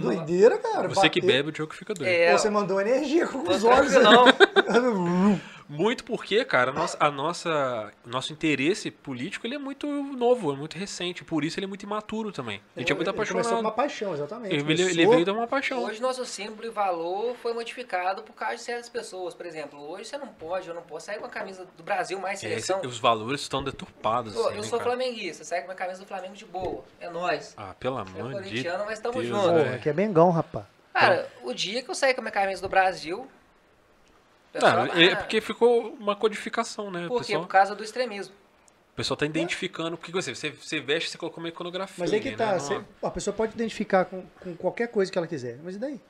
Doideira, 0.00 0.56
cara. 0.56 0.88
você 0.88 1.10
que 1.10 1.20
Bater- 1.20 1.36
bebe, 1.36 1.48
o 1.50 1.52
Diogo 1.52 1.74
fica 1.74 1.92
doido. 1.92 2.08
É, 2.08 2.32
Pô, 2.32 2.38
Você 2.38 2.48
mandou 2.48 2.80
energia 2.80 3.26
com 3.26 3.38
os 3.46 3.62
olhos. 3.64 3.92
tranquilão. 3.92 5.40
Muito 5.68 6.04
porque, 6.04 6.44
cara, 6.44 6.70
a 6.70 6.74
nossa, 6.74 6.96
a 7.00 7.10
nossa- 7.10 7.92
nosso 8.04 8.32
interesse 8.32 8.90
político 8.90 9.46
ele 9.46 9.54
é 9.54 9.58
muito 9.58 9.86
novo, 9.86 10.52
é 10.52 10.56
muito 10.56 10.76
recente. 10.76 11.24
Por 11.24 11.42
isso 11.44 11.58
ele 11.58 11.64
é 11.64 11.68
muito 11.68 11.82
imaturo 11.84 12.30
também. 12.32 12.60
A 12.76 12.80
gente 12.80 12.92
é 12.92 12.94
muito 12.94 13.08
Ele 13.08 13.16
Começou 13.16 13.34
com 13.34 13.40
apaixonado. 13.40 13.60
uma 13.64 13.72
paixão, 13.72 14.12
exatamente. 14.14 14.54
Ele, 14.54 14.60
ele- 14.62 14.72
ele 14.82 14.90
Começou- 14.92 15.12
veio 15.12 15.24
de 15.24 15.30
uma 15.30 15.46
paixão. 15.46 15.82
Hoje 15.84 16.02
nosso 16.02 16.24
símbolo 16.26 16.66
e 16.66 16.70
valor 16.70 17.34
foi 17.36 17.52
modificado 17.54 18.22
por 18.22 18.34
causa 18.34 18.56
de 18.56 18.62
certas 18.62 18.88
pessoas. 18.88 19.34
Por 19.34 19.46
exemplo, 19.46 19.80
hoje 19.80 20.04
você 20.04 20.18
não 20.18 20.28
pode, 20.28 20.68
eu 20.68 20.74
não 20.74 20.82
posso 20.82 21.06
sair 21.06 21.18
com 21.18 21.26
a 21.26 21.30
camisa 21.30 21.66
do 21.76 21.82
Brasil 21.82 22.18
mais 22.18 22.38
É, 22.44 22.48
seleção. 22.48 22.78
esse- 22.80 22.86
os 22.88 22.98
valores 22.98 23.40
estão 23.40 23.62
deturpados. 23.64 24.34
Pô, 24.34 24.48
assim, 24.48 24.56
eu 24.56 24.62
sou 24.64 24.78
cara? 24.78 24.90
flamenguista, 24.90 25.44
sai 25.44 25.62
com 25.62 25.72
a 25.72 25.74
camisa 25.74 26.00
do 26.00 26.06
Flamengo 26.06 26.34
de 26.34 26.44
boa. 26.44 26.84
É 27.00 27.08
nóis. 27.08 27.54
Ah, 27.56 27.74
pelo 27.80 27.98
É 27.98 28.02
amor 28.02 28.28
de 28.28 28.34
mas 28.34 28.50
Deus, 28.50 29.26
junto. 29.26 29.42
Pô, 29.42 29.50
né? 29.64 29.74
aqui 29.76 29.88
é 29.88 29.92
Bengão, 29.92 30.30
rapaz. 30.30 30.66
Cara, 30.92 31.28
o 31.42 31.52
dia 31.52 31.82
que 31.82 31.90
eu 31.90 31.94
saí 31.94 32.14
com 32.14 32.20
a 32.20 32.22
minha 32.22 32.32
camisa 32.32 32.60
do 32.62 32.68
Brasil. 32.68 33.26
Pessoal, 34.54 34.86
Não, 34.86 34.94
é 34.94 35.14
porque 35.16 35.40
ficou 35.40 35.92
uma 35.94 36.16
codificação, 36.16 36.90
né? 36.90 37.06
Por 37.06 37.18
quê? 37.20 37.26
pessoal, 37.26 37.42
Por 37.42 37.48
causa 37.48 37.74
do 37.74 37.84
extremismo. 37.84 38.34
o 38.92 38.96
pessoal 38.96 39.16
tá 39.16 39.26
identificando. 39.26 39.96
Porque 39.96 40.10
você, 40.12 40.34
você, 40.34 40.50
você 40.50 40.80
veste, 40.80 41.10
você 41.10 41.18
colocou 41.18 41.42
uma 41.42 41.48
iconografia. 41.48 41.96
Mas 41.98 42.12
aí 42.12 42.20
que 42.20 42.28
ali, 42.28 42.36
tá. 42.36 42.52
né? 42.52 42.58
você- 42.58 42.80
a 43.02 43.10
pessoa 43.10 43.34
pode 43.34 43.52
identificar 43.54 44.04
com, 44.06 44.22
com 44.40 44.56
qualquer 44.56 44.88
coisa 44.88 45.10
que 45.12 45.18
ela 45.18 45.26
quiser. 45.26 45.58
Mas 45.62 45.76
e 45.76 45.78
daí? 45.78 46.00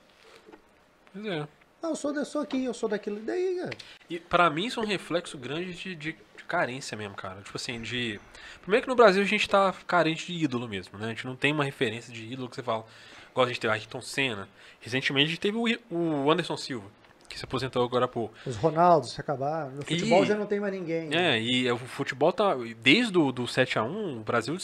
Pois 1.13 1.27
é. 1.27 1.49
Ah, 1.83 1.89
eu 1.89 1.97
sou, 1.97 2.15
eu 2.15 2.25
sou 2.25 2.41
aqui, 2.41 2.65
eu 2.65 2.73
sou 2.75 2.89
daquilo. 2.89 3.19
E 3.19 3.23
daí, 3.23 3.57
cara? 3.61 3.71
E 4.09 4.19
pra 4.19 4.49
mim 4.49 4.67
isso 4.67 4.81
é 4.81 4.83
um 4.83 4.87
reflexo 4.87 5.37
grande 5.37 5.75
de, 5.75 5.95
de- 5.95 6.13
de 6.37 6.45
carência 6.49 6.97
mesmo, 6.97 7.15
cara. 7.15 7.41
Tipo 7.43 7.57
assim, 7.57 7.81
de. 7.81 8.19
Primeiro 8.63 8.85
que 8.85 8.89
no 8.89 8.97
Brasil 8.97 9.23
a 9.23 9.27
gente 9.27 9.49
tá 9.49 9.75
carente 9.87 10.27
de 10.33 10.45
ídolo 10.45 10.67
mesmo, 10.69 10.99
né? 10.99 11.07
A 11.07 11.09
gente 11.11 11.27
não 11.27 11.37
tem 11.37 11.53
uma 11.53 11.65
referência 11.65 12.13
de 12.13 12.25
ídolo 12.33 12.49
que 12.49 12.57
você 12.57 12.63
fala. 12.63 12.85
Igual 13.31 13.45
a 13.47 13.49
gente 13.49 13.61
teve 13.61 13.73
Ayrton 13.73 14.01
Senna. 14.01 14.49
Recentemente 14.81 15.27
a 15.27 15.29
gente 15.31 15.41
teve 15.41 15.57
o, 15.59 15.65
o 15.95 16.31
Anderson 16.31 16.57
Silva, 16.57 16.87
que 17.29 17.39
se 17.39 17.45
aposentou 17.45 17.85
agora 17.85 18.05
há 18.05 18.09
pouco. 18.09 18.35
Os 18.47 18.57
Ronaldos 18.57 19.13
se 19.13 19.21
acabaram. 19.21 19.71
No 19.73 19.83
futebol 19.83 20.23
E- 20.23 20.27
já 20.27 20.35
não 20.37 20.47
tem 20.47 20.61
mais 20.61 20.73
ninguém. 20.73 21.15
É, 21.15 21.41
e 21.41 21.71
o 21.71 21.79
futebol 21.79 22.33
tá. 22.33 22.55
Desde 22.81 23.17
o 23.19 23.33
do 23.33 23.45
7x1, 23.45 24.19
o 24.19 24.21
Brasil. 24.21 24.57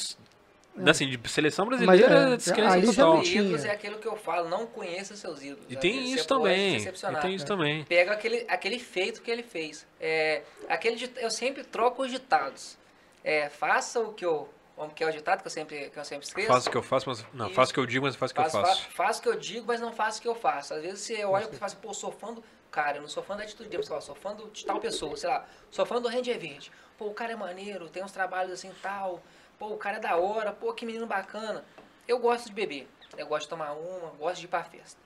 Assim, 0.87 1.09
de 1.11 1.29
seleção 1.29 1.67
brasileira, 1.67 2.09
Mas, 2.09 2.33
é, 2.33 2.37
descrência 2.37 2.73
ali 2.73 2.87
total. 2.87 3.23
ídolos 3.25 3.65
é 3.65 3.71
aquilo 3.73 3.99
que 3.99 4.07
eu 4.07 4.17
falo, 4.17 4.49
não 4.49 4.67
conheça 4.67 5.17
seus 5.17 5.43
ídolos. 5.43 5.65
E 5.69 5.75
Às 5.75 5.81
tem 5.81 6.05
isso 6.13 6.23
se 6.23 6.29
também. 6.29 6.77
E 6.79 7.21
tem 7.21 7.35
isso 7.35 7.45
também. 7.45 7.85
Pega 7.85 8.13
aquele, 8.13 8.47
aquele 8.49 8.79
feito 8.79 9.21
que 9.21 9.31
ele 9.31 9.43
fez. 9.43 9.85
É, 10.01 10.43
aquele, 10.69 11.11
eu 11.17 11.29
sempre 11.31 11.65
troco 11.65 12.03
os 12.05 12.11
ditados. 12.11 12.79
É, 13.23 13.51
faça 13.51 14.01
o 14.01 14.13
que 14.15 14.25
eu. 14.25 14.49
Como 14.81 14.95
que 14.95 15.05
é 15.05 15.07
o 15.07 15.13
ditado 15.13 15.43
que 15.43 15.47
eu 15.47 15.51
sempre, 15.51 15.91
que 15.91 15.99
eu 15.99 16.05
sempre 16.07 16.27
esqueço? 16.27 16.49
Faço 16.49 16.69
o 16.69 16.71
que 16.73 16.77
eu 16.79 16.83
faço, 16.83 17.07
mas. 17.07 17.23
Não, 17.35 17.49
Isso. 17.49 17.55
faço 17.55 17.71
o 17.71 17.75
que 17.75 17.81
eu 17.81 17.85
digo, 17.85 18.07
mas 18.07 18.17
faço 18.17 18.33
o 18.33 18.35
que 18.35 18.41
eu 18.41 18.45
Faço, 18.45 18.61
faço. 18.63 18.83
fa- 18.85 18.91
faço 19.05 19.21
o 19.21 19.23
que 19.25 19.29
eu 19.29 19.35
digo, 19.39 19.67
mas 19.67 19.79
não 19.79 19.93
faço 19.93 20.19
o 20.21 20.23
que 20.23 20.29
eu 20.29 20.35
faço. 20.35 20.73
Às 20.73 20.81
vezes 20.81 21.01
você 21.01 21.23
olha 21.23 21.43
e 21.45 21.49
fala 21.49 21.67
assim, 21.67 21.77
pô, 21.83 21.93
sou 21.93 22.11
fã 22.11 22.33
do. 22.33 22.43
Cara, 22.71 22.97
eu 22.97 23.03
não 23.03 23.09
sou 23.11 23.23
fã 23.23 23.37
da 23.37 23.43
atitude 23.43 23.69
dele, 23.69 23.83
sou 23.83 24.15
fã 24.15 24.35
do, 24.35 24.49
de 24.49 24.65
tal 24.65 24.81
pessoa, 24.81 25.15
sei 25.19 25.29
lá, 25.29 25.45
sou 25.71 25.85
fã 25.85 26.01
do 26.01 26.09
Ranger 26.09 26.39
Verde. 26.41 26.73
Pô, 26.97 27.09
o 27.09 27.13
cara 27.13 27.33
é 27.33 27.37
maneiro, 27.37 27.91
tem 27.91 28.03
uns 28.03 28.11
trabalhos 28.11 28.53
assim 28.55 28.73
tal. 28.81 29.23
Pô, 29.59 29.67
o 29.67 29.77
cara 29.77 29.99
é 29.99 30.01
da 30.01 30.17
hora, 30.17 30.51
pô, 30.51 30.73
que 30.73 30.87
menino 30.87 31.07
bacana. 31.07 31.63
Eu 32.09 32.19
gosto 32.19 32.47
de 32.47 32.55
beber, 32.55 32.89
eu 33.19 33.27
gosto 33.27 33.43
de 33.43 33.49
tomar 33.51 33.73
uma, 33.73 34.09
gosto 34.13 34.39
de 34.39 34.47
ir 34.47 34.49
pra 34.49 34.65
festa. 34.65 34.99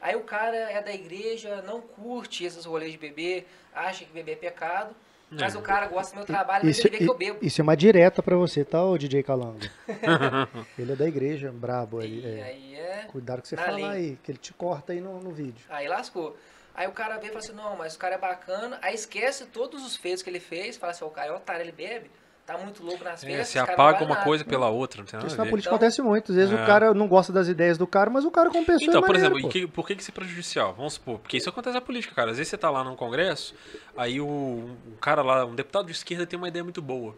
Aí 0.00 0.16
o 0.16 0.24
cara 0.24 0.56
é 0.56 0.82
da 0.82 0.92
igreja, 0.92 1.62
não 1.62 1.80
curte 1.80 2.42
esses 2.44 2.64
rolês 2.64 2.90
de 2.90 2.98
beber, 2.98 3.46
acha 3.72 4.04
que 4.04 4.10
beber 4.10 4.32
é 4.32 4.36
pecado, 4.36 4.92
mas 5.30 5.54
É. 5.54 5.58
o 5.58 5.62
cara 5.62 5.86
gosta 5.86 6.12
do 6.12 6.16
meu 6.18 6.26
trabalho, 6.26 6.64
mas 6.66 6.76
Isso, 6.78 6.86
ele 6.86 6.98
vê 6.98 7.04
que 7.04 7.10
eu 7.10 7.16
bebo. 7.16 7.38
isso 7.42 7.60
é 7.60 7.62
uma 7.62 7.76
direta 7.76 8.22
pra 8.22 8.36
você, 8.36 8.64
tá, 8.64 8.82
ô 8.84 8.96
DJ 8.98 9.22
Calango? 9.22 9.60
ele 10.78 10.92
é 10.92 10.96
da 10.96 11.06
igreja, 11.06 11.52
brabo 11.52 12.00
aí. 12.00 12.20
E 12.20 12.26
é. 12.26 12.42
aí 12.42 12.74
é. 12.74 13.04
Cuidado 13.08 13.42
que 13.42 13.48
você 13.48 13.56
lei. 13.56 13.84
aí, 13.84 14.18
que 14.22 14.30
ele 14.32 14.38
te 14.38 14.52
corta 14.52 14.92
aí 14.92 15.00
no, 15.00 15.20
no 15.20 15.30
vídeo. 15.30 15.64
Aí 15.68 15.86
lascou. 15.88 16.36
Aí 16.74 16.86
o 16.86 16.92
cara 16.92 17.18
vê 17.18 17.26
e 17.26 17.28
fala 17.28 17.40
assim, 17.40 17.52
não, 17.52 17.76
mas 17.76 17.94
o 17.94 17.98
cara 17.98 18.14
é 18.14 18.18
bacana. 18.18 18.78
Aí 18.80 18.94
esquece 18.94 19.46
todos 19.46 19.84
os 19.84 19.96
feitos 19.96 20.22
que 20.22 20.30
ele 20.30 20.40
fez. 20.40 20.76
Fala 20.76 20.92
assim, 20.92 21.04
o 21.04 21.10
cara 21.10 21.32
é 21.32 21.34
otário, 21.34 21.62
ele 21.62 21.72
bebe. 21.72 22.10
Tá 22.50 22.58
muito 22.58 22.82
louco 22.82 23.04
nas 23.04 23.22
É, 23.22 23.44
se 23.44 23.58
apaga 23.60 24.00
uma 24.04 24.14
nada. 24.14 24.24
coisa 24.24 24.44
pela 24.44 24.68
outra, 24.68 24.98
não 25.00 25.06
tem 25.06 25.16
nada 25.18 25.26
Isso 25.28 25.40
a 25.40 25.44
na 25.44 25.48
política 25.50 25.68
Então- 25.70 25.76
acontece 25.76 26.02
muito. 26.02 26.32
Às 26.32 26.36
vezes 26.36 26.52
É. 26.58 26.60
o 26.62 26.66
cara 26.66 26.92
não 26.92 27.06
gosta 27.06 27.32
das 27.32 27.46
ideias 27.46 27.78
do 27.78 27.86
cara, 27.86 28.10
mas 28.10 28.24
o 28.24 28.30
cara 28.30 28.50
como 28.50 28.66
pessoa 28.66 28.88
Então, 28.88 28.98
é 28.98 29.06
por 29.06 29.12
maneiro, 29.12 29.34
exemplo, 29.36 29.50
que- 29.50 29.66
por 29.68 29.86
que, 29.86 29.94
que 29.94 30.02
isso 30.02 30.10
é 30.10 30.14
prejudicial? 30.14 30.74
Vamos 30.74 30.94
supor, 30.94 31.20
porque 31.20 31.36
isso 31.36 31.48
acontece 31.48 31.74
na 31.74 31.80
política, 31.80 32.12
cara. 32.14 32.32
Às 32.32 32.38
vezes 32.38 32.50
você 32.50 32.58
tá 32.58 32.68
lá 32.68 32.82
num 32.82 32.96
congresso, 32.96 33.54
aí 33.96 34.20
o, 34.20 34.26
um 34.26 34.96
cara 35.00 35.22
lá, 35.22 35.44
um 35.44 35.54
deputado 35.54 35.86
de 35.86 35.92
esquerda 35.92 36.26
tem 36.26 36.36
uma 36.36 36.48
ideia 36.48 36.64
muito 36.64 36.82
boa. 36.82 37.14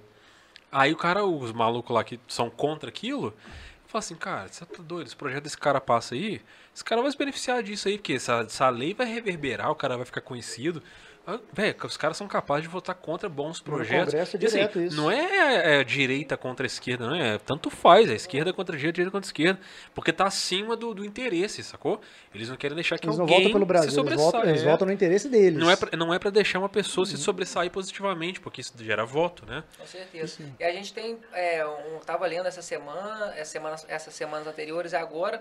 Aí 0.70 0.92
o 0.92 0.96
cara, 0.96 1.24
os 1.24 1.50
malucos 1.52 1.94
lá 1.94 2.04
que 2.04 2.20
são 2.28 2.50
contra 2.50 2.90
aquilo, 2.90 3.34
fala 3.86 4.00
assim, 4.00 4.14
cara, 4.14 4.48
você 4.48 4.64
tá 4.66 4.82
doido, 4.82 5.06
esse 5.06 5.16
projeto 5.16 5.44
desse 5.44 5.56
cara 5.58 5.80
passa 5.80 6.14
aí, 6.14 6.42
esse 6.74 6.84
cara 6.84 7.00
vai 7.00 7.10
se 7.10 7.16
beneficiar 7.16 7.62
disso 7.62 7.88
aí, 7.88 7.96
porque 7.96 8.14
essa, 8.14 8.40
essa 8.40 8.68
lei 8.68 8.92
vai 8.94 9.06
reverberar, 9.06 9.70
o 9.70 9.74
cara 9.74 9.96
vai 9.96 10.04
ficar 10.04 10.20
conhecido. 10.20 10.82
Velho, 11.52 11.76
os 11.84 11.96
caras 11.96 12.16
são 12.16 12.26
capazes 12.26 12.64
de 12.64 12.68
votar 12.68 12.96
contra 12.96 13.28
bons 13.28 13.60
No 13.60 13.64
projetos. 13.64 14.06
Congresso 14.12 14.36
é 14.36 14.40
E, 14.40 14.46
assim. 14.46 14.96
Não 14.96 15.08
é, 15.10 15.80
é 15.80 15.84
direita 15.84 16.36
contra 16.36 16.64
a 16.64 16.68
esquerda, 16.68 17.06
não 17.06 17.14
é? 17.14 17.38
Tanto 17.38 17.70
faz, 17.70 18.10
é 18.10 18.14
esquerda 18.14 18.52
contra 18.52 18.74
a 18.74 18.78
direita, 18.78 18.96
direita 18.96 19.12
contra 19.12 19.26
a 19.26 19.28
esquerda. 19.28 19.60
Porque 19.94 20.12
tá 20.12 20.26
acima 20.26 20.74
do, 20.76 20.92
do 20.92 21.04
interesse, 21.04 21.62
sacou? 21.62 22.00
Eles 22.34 22.48
não 22.48 22.56
querem 22.56 22.74
deixar 22.74 22.98
que 22.98 23.06
Eles 23.06 23.16
não 23.18 23.22
alguém 23.22 23.38
votam 23.38 23.52
pelo 23.52 23.66
Brasil, 23.66 23.90
se 23.90 23.96
eles 24.00 24.10
sobressaia. 24.10 24.32
votam, 24.32 24.50
eles 24.50 24.62
é. 24.62 24.64
votam 24.64 24.86
no 24.88 24.92
interesse 24.92 25.28
deles. 25.28 25.58
Não 25.60 25.70
é, 25.70 25.76
pra, 25.76 25.96
não 25.96 26.12
é 26.12 26.18
pra 26.18 26.30
deixar 26.30 26.58
uma 26.58 26.68
pessoa 26.68 27.06
Uhum. 27.06 27.10
se 27.16 27.16
sobressair 27.22 27.70
positivamente, 27.70 28.40
porque 28.40 28.60
isso 28.60 28.72
gera 28.78 29.04
voto, 29.04 29.46
né? 29.46 29.62
Com 29.78 29.86
certeza. 29.86 30.42
E 30.58 30.64
a 30.64 30.72
gente 30.72 30.92
tem, 30.92 31.18
é, 31.32 31.64
um, 31.64 32.00
tava 32.04 32.26
lendo 32.26 32.46
essa 32.46 32.62
semana, 32.62 33.32
essa 33.36 33.50
semana, 33.52 33.76
essas 33.86 34.12
semanas 34.14 34.46
anteriores 34.48 34.92
e 34.92 34.96
agora, 34.96 35.40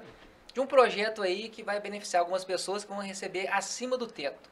de 0.53 0.59
um 0.59 0.67
projeto 0.67 1.23
aí 1.23 1.49
que 1.49 1.63
vai 1.63 1.79
beneficiar 1.79 2.21
algumas 2.21 2.43
pessoas 2.45 2.83
que 2.83 2.91
vão 2.91 2.99
receber 3.01 3.47
acima 3.47 3.97
do 3.97 4.05
teto. 4.05 4.51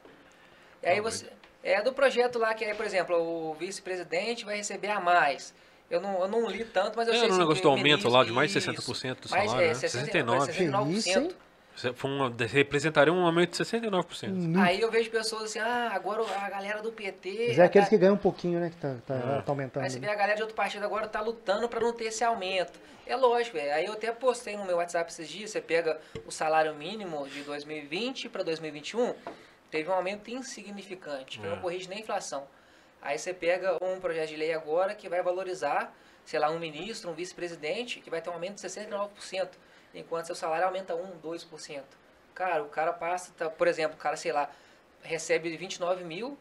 E 0.84 0.88
aí 0.88 1.02
você, 1.02 1.26
é 1.64 1.82
do 1.82 1.92
projeto 1.94 2.40
lá 2.40 2.54
que 2.54 2.64
aí, 2.66 2.74
por 2.74 2.86
exemplo, 2.86 3.16
o 3.18 3.54
vice-presidente 3.56 4.46
vai 4.46 4.58
receber 4.58 4.90
a 4.90 5.00
mais. 5.00 5.54
Eu 5.90 6.00
não, 6.00 6.22
eu 6.22 6.28
não 6.28 6.48
li 6.48 6.64
tanto, 6.64 6.96
mas 6.96 7.08
eu 7.08 7.14
É, 7.14 7.18
sei 7.18 7.28
no 7.28 7.34
assim, 7.34 7.42
negócio 7.42 7.58
que 7.58 7.62
do 7.64 7.68
o 7.68 7.72
aumento 7.72 7.84
ministro- 7.86 8.12
lá 8.12 8.24
de 8.24 8.32
mais 8.32 8.52
de 8.52 8.58
isso. 8.60 8.72
60% 8.72 9.22
do 9.28 9.30
Mais, 9.32 9.50
salário, 9.50 9.66
é, 9.66 9.68
né? 9.70 9.74
60, 9.74 10.06
69. 10.06 10.52
69%. 10.54 10.86
Que 10.92 10.94
isso, 11.10 11.20
hein? 11.20 11.32
Você 11.76 11.94
foi 11.94 12.12
um- 12.12 12.36
representaria 12.48 13.12
um 13.14 13.26
aumento 13.26 13.52
de 13.52 13.58
69%. 13.58 14.32
Nu. 14.36 14.62
Aí 14.62 14.82
eu 14.82 14.92
vejo 14.92 15.10
pessoas 15.10 15.44
assim, 15.46 15.60
ah, 15.60 15.92
agora 15.94 16.24
a 16.42 16.50
galera 16.50 16.82
do 16.82 16.92
PT. 16.92 17.46
Mas 17.50 17.60
é 17.60 17.64
aqueles 17.64 17.88
tá- 17.88 17.90
que 17.90 17.98
ganham 17.98 18.16
um 18.16 18.18
pouquinho, 18.18 18.60
né? 18.60 18.70
Que 18.70 18.76
tá, 18.76 18.96
tá, 19.08 19.16
É. 19.16 19.42
tá 19.42 19.52
aumentando. 19.52 19.84
Aí 19.84 19.90
você 19.90 19.98
vê 20.00 20.10
a 20.10 20.16
galera 20.16 20.36
de 20.36 20.42
outro 20.42 20.56
partido 20.56 20.84
agora 20.86 21.08
tá 21.08 21.22
lutando 21.22 21.68
pra 21.70 21.80
não 21.80 21.94
ter 21.94 22.06
esse 22.06 22.24
aumento. 22.24 22.78
É 23.08 23.16
lógico, 23.16 23.58
velho. 23.58 23.74
Aí 23.74 23.86
eu 23.86 23.94
até 23.94 24.12
postei 24.12 24.56
no 24.58 24.66
meu 24.66 24.76
WhatsApp 24.78 25.10
esses 25.12 25.28
dias, 25.28 25.50
você 25.52 25.62
pega 25.62 26.00
o 26.28 26.32
salário 26.32 26.76
mínimo 26.76 27.28
de 27.30 27.42
2020 27.44 28.30
para 28.30 28.44
2021, 28.44 29.16
teve 29.72 29.90
um 29.90 29.94
aumento 29.94 30.30
insignificante, 30.30 31.40
que 31.40 31.46
É. 31.46 31.50
não 31.50 31.60
corrige 31.62 31.88
nem 31.88 32.00
a 32.00 32.02
inflação. 32.02 32.48
Aí 33.02 33.18
você 33.18 33.34
pega 33.34 33.78
um 33.84 34.00
projeto 34.00 34.30
de 34.30 34.36
lei 34.36 34.54
agora 34.54 34.94
que 34.94 35.08
vai 35.08 35.22
valorizar, 35.22 35.94
sei 36.26 36.40
lá, 36.40 36.50
um 36.50 36.60
ministro, 36.60 37.10
um 37.10 37.14
vice-presidente, 37.14 38.00
que 38.02 38.10
vai 38.10 38.22
ter 38.22 38.30
um 38.30 38.34
aumento 38.34 38.56
de 38.56 38.62
69%, 38.62 39.58
enquanto 39.94 40.26
seu 40.26 40.36
salário 40.36 40.66
aumenta 40.66 40.96
1, 40.96 41.18
2%. 41.20 41.84
Cara, 42.36 42.64
o 42.64 42.70
cara 42.70 42.92
passa, 42.94 43.32
tá- 43.38 43.50
por 43.50 43.68
exemplo, 43.68 43.96
o 43.96 44.00
cara, 44.00 44.16
sei 44.18 44.32
lá, 44.32 44.50
recebe 45.02 45.56
29 45.56 46.04
mil, 46.04 46.38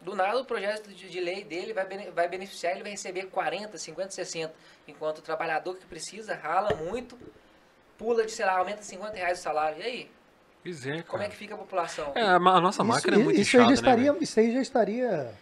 do 0.00 0.14
nada 0.16 0.38
o 0.40 0.44
projeto 0.44 0.88
de, 0.92 1.08
de 1.08 1.20
lei 1.20 1.44
dele 1.44 1.72
vai, 1.72 1.86
vai 2.10 2.28
beneficiar, 2.28 2.72
ele 2.72 2.82
vai 2.82 2.90
receber 2.90 3.26
40, 3.26 3.78
50, 3.78 4.10
60. 4.10 4.52
Enquanto 4.86 5.18
o 5.18 5.22
trabalhador 5.22 5.76
que 5.76 5.86
precisa, 5.86 6.34
rala 6.34 6.74
muito, 6.74 7.18
pula 7.96 8.24
de, 8.26 8.32
sei 8.32 8.44
lá, 8.44 8.58
aumenta 8.58 8.82
50 8.82 9.16
reais 9.16 9.38
o 9.38 9.42
salário. 9.42 9.78
E 9.80 9.82
aí? 9.82 10.10
Pois 10.62 10.86
é, 10.86 11.02
Como 11.02 11.22
é 11.22 11.26
cara. 11.26 11.30
que 11.30 11.36
fica 11.36 11.54
a 11.54 11.58
população? 11.58 12.12
É, 12.14 12.22
a, 12.22 12.38
nossa 12.38 12.84
máquina 12.84 13.16
é 13.16 13.18
muito 13.18 13.40
isso 13.40 13.56
inchada, 13.56 13.68
já 13.68 13.74
estaria, 13.74 14.12
né? 14.12 14.18
Isso 14.20 14.38
aí 14.40 14.52
já 14.52 14.60
estaria 14.60 15.34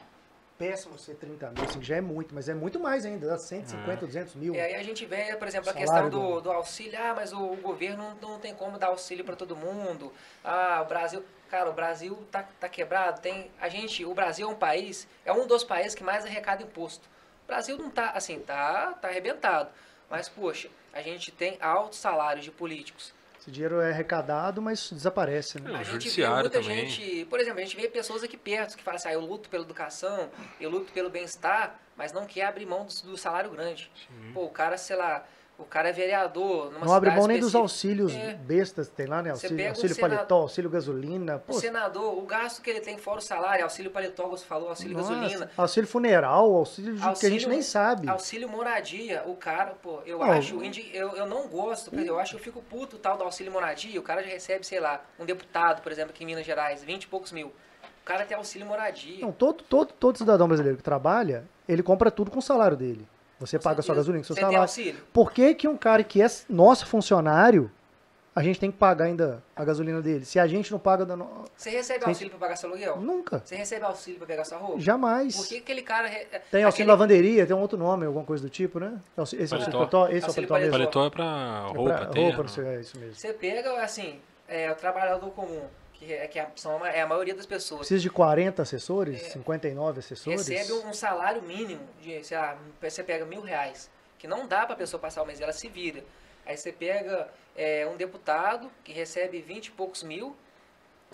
péssimo 0.59 0.99
ser 0.99 1.15
30 1.15 1.51
mil, 1.53 1.65
assim, 1.65 1.83
já 1.83 1.97
é 1.97 2.01
muito, 2.03 2.35
mas 2.35 2.47
é 2.47 2.53
muito 2.53 2.79
mais 2.79 3.07
ainda, 3.07 3.29
dá 3.29 3.35
É. 3.35 3.39
150, 3.39 4.07
200 4.07 4.35
mil. 4.35 4.55
E 4.55 4.61
aí 4.61 4.75
a 4.75 4.83
gente 4.83 5.07
vê, 5.07 5.35
por 5.37 5.49
exemplo, 5.49 5.71
a 5.71 5.73
questão 5.73 6.11
do, 6.11 6.21
do- 6.35 6.41
do 6.43 6.53
auxílio. 6.53 6.99
Ah, 7.03 7.15
mas 7.15 7.33
o, 7.33 7.39
o 7.53 7.57
governo 7.57 8.15
não, 8.21 8.33
não 8.33 8.39
tem 8.39 8.55
como 8.55 8.79
dar 8.79 8.89
auxílio 8.89 9.25
para 9.25 9.35
todo 9.37 9.57
mundo. 9.57 10.13
Ah, 10.45 10.83
o 10.85 10.89
Brasil... 10.89 11.25
Cara, 11.51 11.69
o 11.69 11.73
Brasil 11.73 12.17
tá, 12.31 12.45
tá 12.61 12.69
quebrado. 12.69 13.21
Tem, 13.21 13.51
a 13.61 13.69
gente, 13.69 14.05
o 14.05 14.15
Brasil 14.15 14.49
é 14.49 14.53
um 14.53 14.55
país, 14.55 15.09
é 15.25 15.33
um 15.33 15.49
dos 15.49 15.65
países 15.65 15.97
que 15.97 16.05
mais 16.05 16.25
arrecada 16.25 16.63
imposto. 16.63 17.09
O 17.43 17.47
Brasil 17.49 17.77
não 17.77 17.91
tá, 17.91 18.11
assim, 18.11 18.39
tá, 18.39 18.93
tá 19.03 19.09
arrebentado. 19.09 19.69
Mas, 20.09 20.29
poxa, 20.29 20.69
a 20.93 21.03
gente 21.03 21.33
tem 21.33 21.59
altos 21.61 21.99
salários 21.99 22.45
de 22.45 22.53
políticos. 22.53 23.13
Esse 23.41 23.51
dinheiro 23.51 23.81
é 23.81 23.91
arrecadado, 23.91 24.61
mas 24.61 24.91
desaparece, 24.93 25.59
né? 25.61 25.71
É, 25.71 25.73
o 25.73 25.77
A 25.77 25.79
gente 25.79 25.87
vê 25.87 25.93
judiciário 25.93 26.41
muita 26.51 26.61
também. 26.61 26.87
gente, 26.91 27.25
por 27.25 27.41
exemplo, 27.41 27.61
a 27.61 27.63
gente 27.65 27.75
vê 27.77 27.89
pessoas 27.89 28.23
aqui 28.23 28.37
perto 28.37 28.77
que 28.77 28.83
falam 28.83 28.97
assim, 28.97 29.09
ah, 29.09 29.13
eu 29.15 29.21
luto 29.21 29.49
pela 29.49 29.65
educação, 29.65 30.31
eu 30.61 30.69
luto 30.69 30.93
pelo 30.93 31.09
bem-estar, 31.09 31.81
mas 31.97 32.13
não 32.13 32.27
quer 32.27 32.45
abrir 32.45 32.67
mão 32.67 32.85
do, 32.87 33.11
do 33.11 33.17
salário 33.17 33.51
grande. 33.51 33.91
Pô, 34.35 34.45
o 34.45 34.51
cara, 34.51 34.77
sei 34.77 34.95
lá, 34.97 35.25
o 35.61 35.65
cara 35.65 35.91
é 35.91 35.93
vereador 35.93 36.73
numa 36.73 36.87
Não 36.87 36.93
abre 36.95 37.11
mão 37.11 37.27
nem 37.27 37.39
dos 37.39 37.55
específica. 37.55 37.59
auxílios 37.59 38.15
É. 38.15 38.35
bestas 38.35 38.89
que 38.89 38.95
tem 38.95 39.07
lá, 39.07 39.23
né? 39.23 39.31
Auxílio, 39.31 39.69
auxílio 39.69 39.97
paletó, 39.97 40.35
auxílio 40.37 40.71
gasolina. 40.71 41.39
Pô, 41.39 41.53
O 41.55 41.61
senador, 41.61 42.17
o 42.19 42.23
gasto 42.23 42.63
que 42.63 42.71
ele 42.71 42.81
tem 42.81 42.97
fora 42.99 43.19
o 43.19 43.23
salário, 43.23 43.65
auxílio 43.65 43.91
paletó, 43.91 44.29
você 44.29 44.45
falou, 44.45 44.69
auxílio 44.71 44.97
nossa, 44.97 45.15
gasolina, 45.15 45.51
auxílio 45.57 45.89
funeral, 45.89 46.55
auxílio, 46.55 46.95
de- 46.95 47.01
que 47.01 47.05
a 47.07 47.09
gente 47.09 47.25
Auxílio- 47.25 47.49
nem 47.49 47.63
sabe. 47.63 48.09
auxílio 48.09 48.49
moradia, 48.49 49.23
o 49.27 49.35
cara, 49.37 49.75
pô, 49.83 50.01
eu 50.07 50.19
Não. 50.19 50.31
acho, 50.33 50.61
eu, 50.93 51.17
eu 51.17 51.27
não 51.27 51.47
gosto, 51.49 51.95
eu 51.95 52.19
acho 52.19 52.33
que 52.33 52.37
eu 52.37 52.43
fico 52.45 52.63
puto 52.63 52.99
tal 52.99 53.17
do 53.17 53.25
auxílio 53.25 53.53
moradia, 53.53 53.99
o 53.99 54.03
cara 54.03 54.23
já 54.23 54.29
recebe, 54.31 54.67
sei 54.67 54.81
lá, 54.81 55.03
um 55.19 55.25
deputado, 55.25 55.83
por 55.83 55.93
exemplo, 55.93 56.11
aqui 56.13 56.25
em 56.25 56.27
Minas 56.27 56.47
Gerais, 56.47 56.83
20 56.83 57.05
e 57.05 57.07
poucos 57.09 57.33
mil. 57.33 57.49
O 57.49 58.05
cara 58.05 58.25
tem 58.25 58.37
auxílio 58.37 58.67
moradia. 58.67 59.21
Não, 59.21 59.31
todo, 59.31 59.63
todo, 59.63 59.93
todo 59.93 60.17
cidadão 60.19 60.49
brasileiro 60.49 60.77
que 60.79 60.83
trabalha, 60.83 61.45
ele 61.69 61.83
compra 61.83 62.11
tudo 62.11 62.31
com 62.31 62.39
o 62.39 62.43
salário 62.43 62.77
dele. 62.77 63.07
Você 63.41 63.59
paga 63.59 63.77
sua 63.83 63.95
certeza. 63.95 63.95
gasolina 63.97 64.21
com 64.23 64.27
seu 64.27 64.35
Você 64.35 64.41
tem 64.41 64.47
salário. 64.49 64.63
auxílio? 64.63 65.01
Por 65.13 65.33
que, 65.33 65.55
que 65.55 65.67
um 65.67 65.77
cara 65.77 66.05
que 66.05 66.23
é 66.23 66.27
nosso 66.49 66.87
funcionário, 66.87 67.71
a 68.37 68.43
gente 68.43 68.61
tem 68.61 68.71
que 68.71 68.77
pagar 68.79 69.07
ainda 69.07 69.43
a 69.57 69.65
gasolina 69.65 70.01
dele? 70.03 70.25
Se 70.25 70.39
a 70.39 70.47
gente 70.47 70.71
não 70.71 70.79
paga 70.79 71.05
da 71.07 71.17
no... 71.17 71.27
Você 71.57 71.71
recebe 71.71 72.05
auxílio 72.05 72.31
pra 72.31 72.39
pagar 72.39 72.57
seu 72.57 72.69
aluguel? 72.71 72.97
Nunca. 73.01 73.43
Você 73.45 73.57
recebe 73.57 73.85
auxílio 73.85 74.19
pra 74.19 74.27
pegar 74.27 74.45
sua 74.45 74.59
roupa? 74.59 74.79
Jamais. 74.81 75.35
Por 75.37 75.47
que 75.49 75.57
aquele 75.59 75.83
cara. 75.83 76.07
re- 76.07 76.27
Tem 76.51 76.63
auxílio 76.65 76.69
aquele- 76.69 76.87
lavanderia, 76.89 77.47
tem 77.47 77.57
um 77.57 77.61
outro 77.61 77.79
nome, 77.79 78.07
alguma 78.07 78.25
coisa 78.25 78.43
do 78.45 78.51
tipo, 78.51 78.79
né? 78.79 78.99
Auxílio- 79.17 79.43
Esse 79.43 79.53
é 79.55 79.57
o 79.57 79.61
auxílio 79.61 79.79
Paletó. 79.79 79.99
paletó, 80.01 80.15
esse 80.17 80.25
é 80.25 80.27
o 80.27 80.29
Auxílio 80.29 80.49
paletó 80.49 80.67
mesmo. 80.79 80.79
Paletó 80.79 81.07
é 81.07 81.11
pra 81.11 81.25
É 81.25 81.77
roupa, 81.77 81.95
pra 81.95 82.07
terno. 82.07 82.27
roupa, 82.29 82.43
não 82.43 82.49
sei, 82.51 82.65
é 82.67 82.81
isso 82.81 82.99
mesmo. 82.99 83.15
Você 83.15 83.33
pega, 83.33 83.83
assim, 83.83 84.21
é, 84.49 84.71
o 84.71 84.75
trabalhador 84.75 85.31
comum, 85.31 85.63
que 86.01 86.13
é, 86.15 86.27
que 86.27 86.39
é, 86.39 86.51
são, 86.57 86.83
a- 86.83 86.89
é 86.89 87.03
a 87.03 87.07
maioria 87.07 87.35
das 87.35 87.45
pessoas. 87.47 87.81
Precisa 87.81 88.01
de 88.01 88.09
40 88.11 88.63
assessores, 88.63 89.21
59 89.33 89.99
assessores. 90.01 90.49
recebe 90.49 90.73
um 90.87 90.93
salário 90.95 91.43
mínimo 91.43 91.87
de, 92.01 92.25
sei 92.25 92.39
lá, 92.39 92.57
você 92.81 93.05
pega 93.05 93.25
mil 93.27 93.43
reais, 93.43 93.91
que 94.19 94.27
não 94.27 94.47
dá 94.49 94.65
pra 94.67 94.75
pessoa 94.75 94.99
passar 95.01 95.23
o 95.23 95.27
mês, 95.27 95.41
ela 95.41 95.53
se 95.53 95.69
vira. 95.69 96.03
Aí 96.47 96.57
você 96.57 96.73
pega 96.73 97.29
é, 97.55 97.87
um 97.87 97.97
deputado 97.97 98.71
que 98.83 98.93
recebe 98.93 99.41
20 99.43 99.67
e 99.67 99.71
poucos 99.73 100.03
mil, 100.03 100.35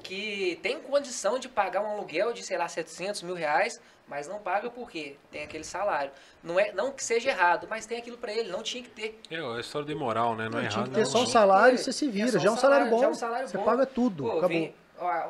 que 0.03 0.59
tem 0.63 0.81
condição 0.81 1.39
de 1.39 1.49
pagar 1.49 1.81
um 1.83 1.89
aluguel 1.91 2.33
de, 2.33 2.43
sei 2.45 2.57
lá, 2.57 2.69
700 2.69 3.23
mil 3.23 3.35
reais, 3.35 3.81
mas 4.09 4.29
não 4.29 4.39
paga 4.39 4.71
porque 4.71 5.17
tem 5.31 5.43
aquele 5.43 5.65
salário. 5.65 6.11
Não, 6.43 6.59
é, 6.61 6.73
não 6.73 6.93
que 6.93 7.03
seja 7.03 7.31
errado, 7.31 7.67
mas 7.69 7.87
tem 7.87 7.99
aquilo 7.99 8.17
pra 8.19 8.33
ele, 8.33 8.51
não 8.51 8.63
tinha 8.63 8.83
que 8.83 8.91
ter. 8.91 9.21
É, 9.31 9.37
a 9.39 9.61
história 9.61 9.87
de 9.87 9.95
moral, 9.95 10.35
né? 10.37 10.45
Não, 10.45 10.53
Não, 10.53 10.59
é 10.61 10.69
tinha 10.69 10.79
errado. 10.81 10.89
que 10.89 10.95
ter 10.95 11.01
não. 11.01 11.07
só 11.07 11.19
o 11.19 11.23
Tinha 11.23 11.33
salário, 11.33 11.79
você 11.79 11.93
se 11.93 12.07
É 12.07 12.11
vira. 12.11 12.33
só 12.33 12.39
Já 12.39 12.49
é 12.49 12.51
um 12.51 12.55
o 12.55 12.57
salário 12.57 12.87
salário, 12.87 12.91
bom. 12.91 13.01
já 13.01 13.07
é 13.07 13.11
um 13.11 13.15
salário 13.15 13.49
você 13.49 13.57
bom. 13.59 13.65
paga 13.65 13.87
tudo. 13.87 14.23
Pô, 14.25 14.31
acabou. 14.31 14.49
vem- 14.49 14.75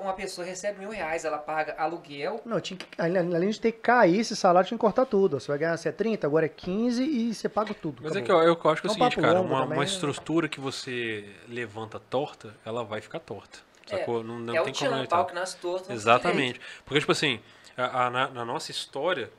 uma 0.01 0.12
pessoa 0.12 0.47
recebe 0.47 0.78
mil 0.78 0.90
reais, 0.90 1.24
ela 1.24 1.39
paga 1.39 1.74
aluguel, 1.77 2.40
Não, 2.47 2.61
tinha 2.61 2.78
que, 2.78 2.86
além 3.03 3.51
de 3.51 3.59
ter 3.61 3.73
que 3.73 3.81
cair 3.81 4.20
esse 4.20 4.36
salário, 4.36 4.69
tinha 4.69 4.78
que 4.78 4.81
cortar 4.81 5.05
tudo. 5.07 5.40
Você 5.40 5.48
vai 5.48 5.59
ganhar, 5.59 5.77
se 5.77 5.89
é 5.89 5.93
30, 5.93 6.24
agora 6.24 6.47
é 6.47 6.48
15 6.48 7.03
e 7.03 7.35
você 7.35 7.48
paga 7.48 7.74
tudo. 7.74 8.01
Mas 8.01 8.12
é 8.15 8.20
que 8.20 8.31
acabou. 8.31 8.43
eu, 8.44 8.57
eu 8.62 8.70
acho 8.70 8.81
que 8.81 8.86
é 8.86 8.90
o 8.90 8.93
É 8.93 8.94
seguinte, 8.94 9.16
cara, 9.16 9.40
uma, 9.40 9.62
também, 9.62 9.78
uma 9.78 9.85
estrutura 9.85 10.48
que 10.48 10.61
você 10.61 11.28
levanta 11.48 11.98
torta, 11.98 12.55
ela 12.65 12.85
vai 12.85 13.01
ficar 13.01 13.19
torta. 13.19 13.59
É, 13.90 13.98
Sacou? 13.98 14.23
Não, 14.23 14.39
não 14.39 14.55
é 14.55 14.61
o 14.61 14.65
tem 14.65 14.73
como 14.73 14.89
tchan, 14.90 14.98
evitar. 14.98 15.16
pau 15.16 15.27
que 15.27 15.35
nasce 15.35 15.57
torto. 15.57 15.93
Exatamente. 15.93 16.61
Porque, 16.85 17.01
tipo 17.01 17.11
assim, 17.11 17.40
a- 17.77 18.07
a- 18.07 18.11
na, 18.11 18.28
na 18.28 18.44
nossa 18.44 18.70
história 18.70 19.31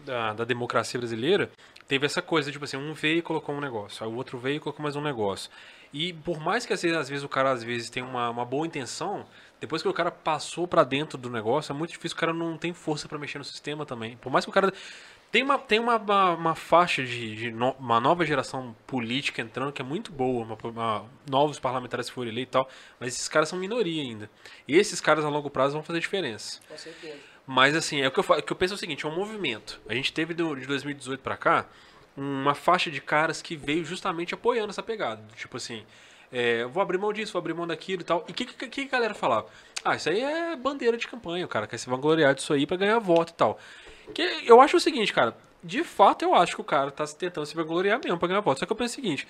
da, 0.00 0.32
da 0.32 0.44
democracia 0.44 0.98
brasileira, 0.98 1.50
teve 1.86 2.06
essa 2.06 2.22
coisa, 2.22 2.50
tipo 2.50 2.64
assim, 2.64 2.76
um 2.76 2.92
veio 2.94 3.18
e 3.18 3.22
colocou 3.22 3.54
um 3.54 3.60
negócio, 3.60 4.04
aí 4.04 4.10
o 4.10 4.14
outro 4.16 4.38
veio 4.38 4.56
e 4.56 4.60
colocou 4.60 4.82
mais 4.82 4.96
um 4.96 5.00
negócio. 5.02 5.50
E 5.92 6.12
por 6.12 6.38
mais 6.40 6.64
que 6.64 6.72
às 6.72 6.80
vezes, 6.82 6.96
às 6.96 7.08
vezes 7.08 7.24
o 7.24 7.28
cara 7.28 7.50
às 7.50 7.64
vezes 7.64 7.90
tem 7.90 8.02
uma, 8.02 8.30
uma 8.30 8.44
boa 8.44 8.66
intenção, 8.66 9.26
depois 9.60 9.82
que 9.82 9.88
o 9.88 9.92
cara 9.92 10.10
passou 10.10 10.66
pra 10.68 10.84
dentro 10.84 11.18
do 11.18 11.28
negócio, 11.28 11.72
é 11.72 11.76
muito 11.76 11.90
difícil, 11.90 12.16
o 12.16 12.20
cara 12.20 12.32
não 12.32 12.56
tem 12.56 12.72
força 12.72 13.08
pra 13.08 13.18
mexer 13.18 13.38
no 13.38 13.44
sistema 13.44 13.84
também. 13.84 14.16
Por 14.18 14.30
mais 14.30 14.44
que 14.44 14.50
o 14.50 14.54
cara 14.54 14.72
tem 15.32 15.42
uma, 15.42 15.58
tem 15.58 15.78
uma, 15.80 15.96
uma, 15.96 16.30
uma 16.34 16.54
faixa 16.54 17.02
de, 17.04 17.34
de 17.36 17.50
no- 17.50 17.72
uma 17.78 18.00
nova 18.00 18.24
geração 18.24 18.74
política 18.86 19.42
entrando 19.42 19.72
que 19.72 19.82
é 19.82 19.84
muito 19.84 20.12
boa, 20.12 20.44
uma- 20.44 20.58
uma- 20.62 21.04
novos 21.28 21.58
parlamentares 21.58 22.08
que 22.08 22.14
foram 22.14 22.30
eleitos 22.30 22.50
e 22.50 22.52
tal, 22.52 22.68
mas 23.00 23.14
esses 23.14 23.28
caras 23.28 23.48
são 23.48 23.58
minoria 23.58 24.00
ainda. 24.02 24.30
E 24.66 24.76
esses 24.76 25.00
caras 25.00 25.24
a 25.24 25.28
longo 25.28 25.50
prazo 25.50 25.74
vão 25.74 25.82
fazer 25.82 25.98
diferença. 26.00 26.60
Com 26.68 26.78
certeza. 26.78 27.18
Mas 27.46 27.74
assim, 27.74 28.00
é 28.00 28.08
o 28.08 28.10
que 28.12 28.18
eu, 28.18 28.22
fa- 28.22 28.38
o 28.38 28.42
que 28.42 28.52
eu 28.52 28.56
penso 28.56 28.74
é 28.74 28.76
o 28.76 28.78
seguinte, 28.78 29.04
é 29.04 29.08
um 29.08 29.14
movimento. 29.14 29.80
A 29.88 29.94
gente 29.94 30.12
teve 30.12 30.34
de 30.34 30.42
2018 30.66 31.20
pra 31.20 31.36
cá 31.36 31.66
uma 32.16 32.54
faixa 32.54 32.90
de 32.90 33.00
caras 33.00 33.40
que 33.42 33.56
veio 33.56 33.84
justamente 33.84 34.34
apoiando 34.34 34.70
essa 34.70 34.82
pegada. 34.82 35.22
Tipo 35.36 35.56
assim, 35.56 35.84
é, 36.32 36.64
vou 36.66 36.82
abrir 36.82 36.98
mão 36.98 37.12
disso, 37.12 37.32
vou 37.32 37.40
abrir 37.40 37.54
mão 37.54 37.66
daquilo 37.66 38.02
e 38.02 38.04
tal. 38.04 38.24
E 38.28 38.30
o 38.30 38.34
que, 38.34 38.44
que, 38.44 38.68
que 38.68 38.80
a 38.82 38.84
galera 38.88 39.14
falava? 39.14 39.46
Ah, 39.84 39.96
isso 39.96 40.08
aí 40.10 40.20
é 40.20 40.54
bandeira 40.56 40.96
de 40.96 41.08
campanha, 41.08 41.44
o 41.44 41.48
cara 41.48 41.66
quer 41.66 41.78
se 41.78 41.88
vangloriar 41.88 42.34
disso 42.34 42.52
aí 42.52 42.66
pra 42.66 42.76
ganhar 42.76 42.98
voto 42.98 43.30
e 43.30 43.34
tal. 43.34 43.58
Que 44.14 44.22
eu 44.44 44.60
acho 44.60 44.76
o 44.76 44.80
seguinte, 44.80 45.12
cara, 45.12 45.36
de 45.62 45.82
fato 45.82 46.22
eu 46.24 46.34
acho 46.34 46.54
que 46.54 46.60
o 46.60 46.64
cara 46.64 46.90
tá 46.90 47.06
tentando 47.06 47.46
se 47.46 47.54
vangloriar 47.54 47.98
mesmo 48.02 48.18
pra 48.18 48.28
ganhar 48.28 48.40
voto. 48.40 48.60
Só 48.60 48.66
que 48.66 48.72
eu 48.72 48.76
penso 48.76 48.92
o 48.92 48.96
seguinte, 48.96 49.26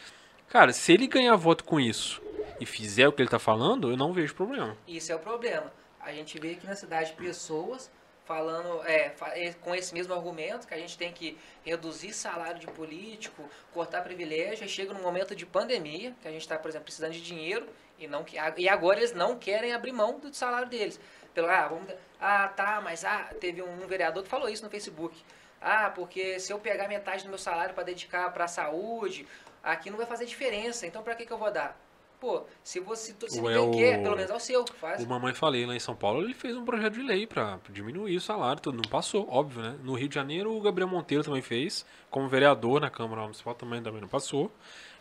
cara, 0.49 0.73
se 0.73 0.93
ele 0.93 1.07
ganhar 1.07 1.37
voto 1.37 1.65
com 1.65 1.79
isso 1.79 2.21
e 2.59 2.67
fizer 2.67 3.07
o 3.09 3.13
que 3.13 3.23
ele 3.23 3.29
tá 3.31 3.39
falando, 3.39 3.91
eu 3.91 3.97
não 3.97 4.13
vejo 4.13 4.35
problema. 4.35 4.77
Isso 4.89 5.13
é 5.13 5.15
o 5.15 5.19
problema. 5.21 5.73
A 6.01 6.13
gente 6.13 6.39
vê 6.41 6.53
aqui 6.53 6.67
na 6.67 6.75
cidade 6.75 7.13
pessoas 7.13 7.91
falando 8.31 8.81
é, 8.85 9.13
com 9.61 9.75
esse 9.75 9.93
mesmo 9.93 10.15
argumento 10.15 10.65
que 10.65 10.73
a 10.73 10.79
gente 10.79 10.97
tem 10.97 11.13
que 11.13 11.37
reduzir 11.65 12.13
salário 12.13 12.61
de 12.61 12.67
político, 12.69 13.43
cortar 13.75 14.03
privilégio, 14.03 14.69
chega 14.69 14.95
num 14.95 15.03
momento 15.03 15.35
de 15.35 15.45
pandemia, 15.45 16.15
que 16.23 16.29
a 16.29 16.31
gente 16.31 16.43
está, 16.43 16.57
por 16.57 16.69
exemplo, 16.69 16.85
precisando 16.85 17.11
de 17.11 17.23
dinheiro 17.23 17.67
e, 17.99 18.07
não, 18.07 18.25
e 18.57 18.69
agora 18.69 19.01
eles 19.01 19.13
não 19.13 19.37
querem 19.37 19.73
abrir 19.73 19.91
mão 19.91 20.21
do 20.21 20.33
salário 20.33 20.69
deles. 20.69 21.01
Pelo, 21.35 21.49
ah, 21.49 21.67
vamos, 21.67 21.93
ah, 22.21 22.47
tá, 22.47 22.81
mas 22.81 23.05
ah, 23.05 23.35
teve 23.41 23.63
um 23.63 23.85
vereador 23.89 24.23
que 24.23 24.29
falou 24.29 24.49
isso 24.49 24.63
no 24.63 24.71
Facebook. 24.71 25.21
Ah, 25.61 25.91
porque 25.93 26.39
se 26.39 26.53
eu 26.53 26.61
pegar 26.61 26.87
metade 26.87 27.25
do 27.25 27.31
meu 27.31 27.39
salário 27.39 27.75
para 27.75 27.83
dedicar 27.83 28.33
para 28.33 28.45
a 28.45 28.49
saúde, 28.49 29.27
aqui 29.61 29.91
não 29.91 29.97
vai 29.97 30.07
fazer 30.07 30.25
diferença, 30.25 30.87
então 30.87 31.03
para 31.03 31.17
que, 31.17 31.27
que 31.27 31.33
eu 31.33 31.39
vou 31.39 31.51
dar? 31.51 31.77
Pô, 32.21 32.43
se 32.63 32.79
você 32.81 33.15
se 33.29 33.41
Ué, 33.41 33.55
ninguém 33.55 33.71
quer, 33.81 33.99
o- 33.99 34.03
pelo 34.03 34.17
menos 34.17 34.31
é 34.31 34.35
o 34.35 34.39
seu, 34.41 34.65
faz. 34.79 35.03
O 35.03 35.09
Mamãe 35.09 35.33
Falei 35.33 35.65
lá 35.65 35.75
em 35.75 35.81
São 35.81 35.97
Paulo, 35.97 36.23
ele 36.23 36.35
fez 36.35 36.55
um 36.55 36.65
projeto 36.67 36.93
de 36.93 37.03
lei 37.03 37.27
pra 37.27 37.59
diminuir 37.71 38.15
o 38.17 38.21
salário, 38.21 38.61
tudo. 38.61 38.77
Não 38.77 38.91
passou, 38.91 39.27
óbvio, 39.31 39.63
né? 39.63 39.79
No 39.83 39.95
Rio 39.95 40.07
de 40.09 40.15
Janeiro, 40.17 40.55
o 40.55 40.61
Gabriel 40.61 40.87
Monteiro 40.87 41.25
também 41.25 41.41
fez, 41.41 41.87
como 42.11 42.29
vereador 42.29 42.79
na 42.79 42.91
Câmara 42.91 43.23
Municipal 43.23 43.55
também, 43.55 43.83
também 43.83 44.03
não 44.03 44.09
passou. 44.09 44.53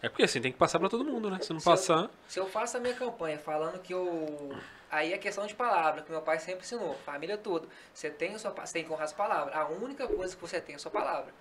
É 0.02 0.08
porque 0.08 0.24
assim, 0.24 0.40
tem 0.40 0.50
que 0.52 0.58
passar 0.58 0.80
pra 0.80 0.88
todo 0.88 1.04
mundo, 1.04 1.30
né? 1.30 1.40
Se 1.42 1.52
não 1.52 1.60
Se 1.60 1.68
eu- 1.68 1.74
passar. 1.74 2.10
Se 2.26 2.40
eu 2.40 2.48
faço 2.48 2.78
a 2.78 2.80
minha 2.80 2.94
campanha 2.94 3.38
falando 3.38 3.80
que 3.82 3.94
eu. 3.94 4.56
Aí 4.90 5.12
é 5.12 5.18
questão 5.18 5.46
de 5.46 5.54
palavra, 5.54 6.02
que 6.02 6.10
meu 6.10 6.22
pai 6.22 6.40
sempre 6.40 6.62
ensinou, 6.66 6.96
família 7.06 7.38
toda. 7.38 7.68
Você 7.94 8.10
tem, 8.10 8.36
sua, 8.40 8.52
você 8.52 8.74
tem 8.74 8.84
que 8.86 8.92
honrar 8.92 9.04
as 9.04 9.14
palavras. 9.14 9.54
A 9.56 9.68
única 9.68 10.08
coisa 10.08 10.34
que 10.34 10.42
você 10.42 10.62
tem 10.62 10.74
é 10.74 10.76
a 10.78 10.80
sua 10.80 10.90
palavra. 10.90 11.34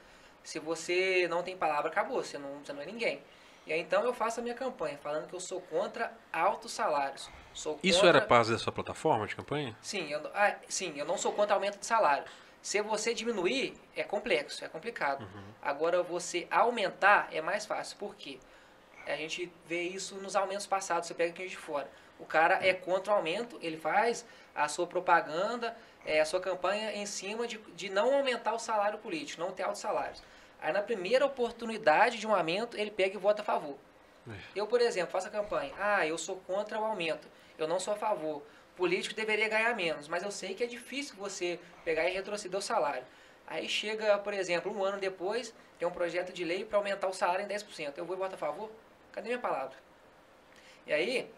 Se 0.42 0.58
você 0.58 1.28
não 1.30 1.42
tem 1.42 1.56
palavra, 1.56 1.88
acabou, 1.88 2.22
você 2.22 2.36
não, 2.36 2.58
você 2.64 2.72
não 2.72 2.82
é 2.82 2.86
ninguém. 2.86 3.22
E 3.68 3.72
aí 3.74 3.80
então 3.80 4.02
eu 4.02 4.14
faço 4.14 4.40
a 4.40 4.42
minha 4.42 4.54
campanha, 4.54 4.96
falando 4.96 5.28
que 5.28 5.34
eu 5.34 5.40
sou 5.40 5.60
contra 5.60 6.10
altos 6.32 6.72
salários. 6.72 7.28
Sou 7.52 7.78
Isso 7.82 8.00
contra- 8.00 8.18
era 8.18 8.26
parte 8.26 8.50
da 8.50 8.58
sua 8.58 8.72
plataforma 8.72 9.26
de 9.26 9.36
campanha? 9.36 9.76
Sim, 9.82 10.10
eu, 10.10 10.22
ah, 10.34 10.54
sim, 10.68 10.94
eu 10.96 11.04
não 11.04 11.18
sou 11.18 11.32
contra 11.34 11.54
aumento 11.54 11.78
de 11.78 11.84
salário. 11.84 12.24
Se 12.62 12.80
você 12.80 13.12
diminuir, 13.12 13.74
é 13.94 14.02
complexo, 14.02 14.64
é 14.64 14.68
complicado. 14.68 15.28
Agora, 15.60 16.02
você 16.02 16.46
aumentar 16.50 17.28
é 17.30 17.42
mais 17.42 17.66
fácil. 17.66 17.98
Por 17.98 18.14
quê? 18.16 18.38
A 19.06 19.16
gente 19.16 19.52
vê 19.66 19.82
isso 19.82 20.14
nos 20.16 20.34
aumentos 20.34 20.66
passados, 20.66 21.06
você 21.06 21.14
pega 21.14 21.30
aqui 21.30 21.46
de 21.46 21.56
fora. 21.56 21.88
O 22.18 22.24
cara 22.24 22.66
é 22.66 22.72
contra 22.72 23.12
o 23.12 23.16
aumento, 23.16 23.58
ele 23.62 23.76
faz 23.76 24.24
a 24.54 24.66
sua 24.66 24.86
propaganda, 24.86 25.76
é, 26.06 26.20
a 26.20 26.24
sua 26.24 26.40
campanha 26.40 26.92
em 26.94 27.06
cima 27.06 27.46
de, 27.46 27.58
de 27.74 27.90
não 27.90 28.14
aumentar 28.14 28.54
o 28.54 28.58
salário 28.58 28.98
político, 28.98 29.40
não 29.42 29.52
ter 29.52 29.62
altos 29.62 29.80
salários. 29.80 30.22
Aí, 30.60 30.72
na 30.72 30.82
primeira 30.82 31.24
oportunidade 31.24 32.18
de 32.18 32.26
um 32.26 32.34
aumento, 32.34 32.76
ele 32.76 32.90
pega 32.90 33.16
e 33.16 33.18
vota 33.18 33.42
a 33.42 33.44
favor. 33.44 33.76
Eu, 34.54 34.66
por 34.66 34.80
exemplo, 34.80 35.10
faço 35.10 35.28
a 35.28 35.30
campanha. 35.30 35.72
Ah, 35.78 36.06
eu 36.06 36.18
sou 36.18 36.36
contra 36.36 36.78
o 36.78 36.84
aumento. 36.84 37.28
Eu 37.56 37.66
não 37.66 37.80
sou 37.80 37.94
a 37.94 37.96
favor. 37.96 38.42
Político 38.76 39.14
deveria 39.14 39.48
ganhar 39.48 39.74
menos, 39.74 40.06
mas 40.06 40.22
eu 40.22 40.30
sei 40.30 40.54
que 40.54 40.62
é 40.62 40.66
difícil 40.66 41.16
você 41.16 41.58
pegar 41.84 42.08
e 42.08 42.12
retroceder 42.12 42.58
o 42.58 42.62
salário. 42.62 43.04
Aí 43.46 43.68
chega, 43.68 44.18
por 44.18 44.34
exemplo, 44.34 44.72
um 44.72 44.84
ano 44.84 44.98
depois, 44.98 45.54
tem 45.78 45.88
um 45.88 45.90
projeto 45.90 46.32
de 46.32 46.44
lei 46.44 46.64
para 46.64 46.78
aumentar 46.78 47.08
o 47.08 47.12
salário 47.12 47.44
em 47.44 47.48
10%. 47.48 47.94
Eu 47.96 48.04
vou 48.04 48.14
e 48.14 48.18
voto 48.18 48.34
a 48.34 48.38
favor? 48.38 48.70
Cadê 49.10 49.28
minha 49.28 49.38
palavra? 49.40 49.76
E 50.86 50.92
aí, 50.92 51.30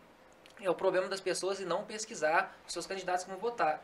é 0.60 0.68
o 0.68 0.74
problema 0.74 1.08
das 1.08 1.20
pessoas 1.20 1.60
e 1.60 1.64
não 1.64 1.84
pesquisar 1.84 2.54
os 2.66 2.72
seus 2.72 2.86
candidatos 2.86 3.24
que 3.24 3.30
vão 3.30 3.38
votar. 3.38 3.82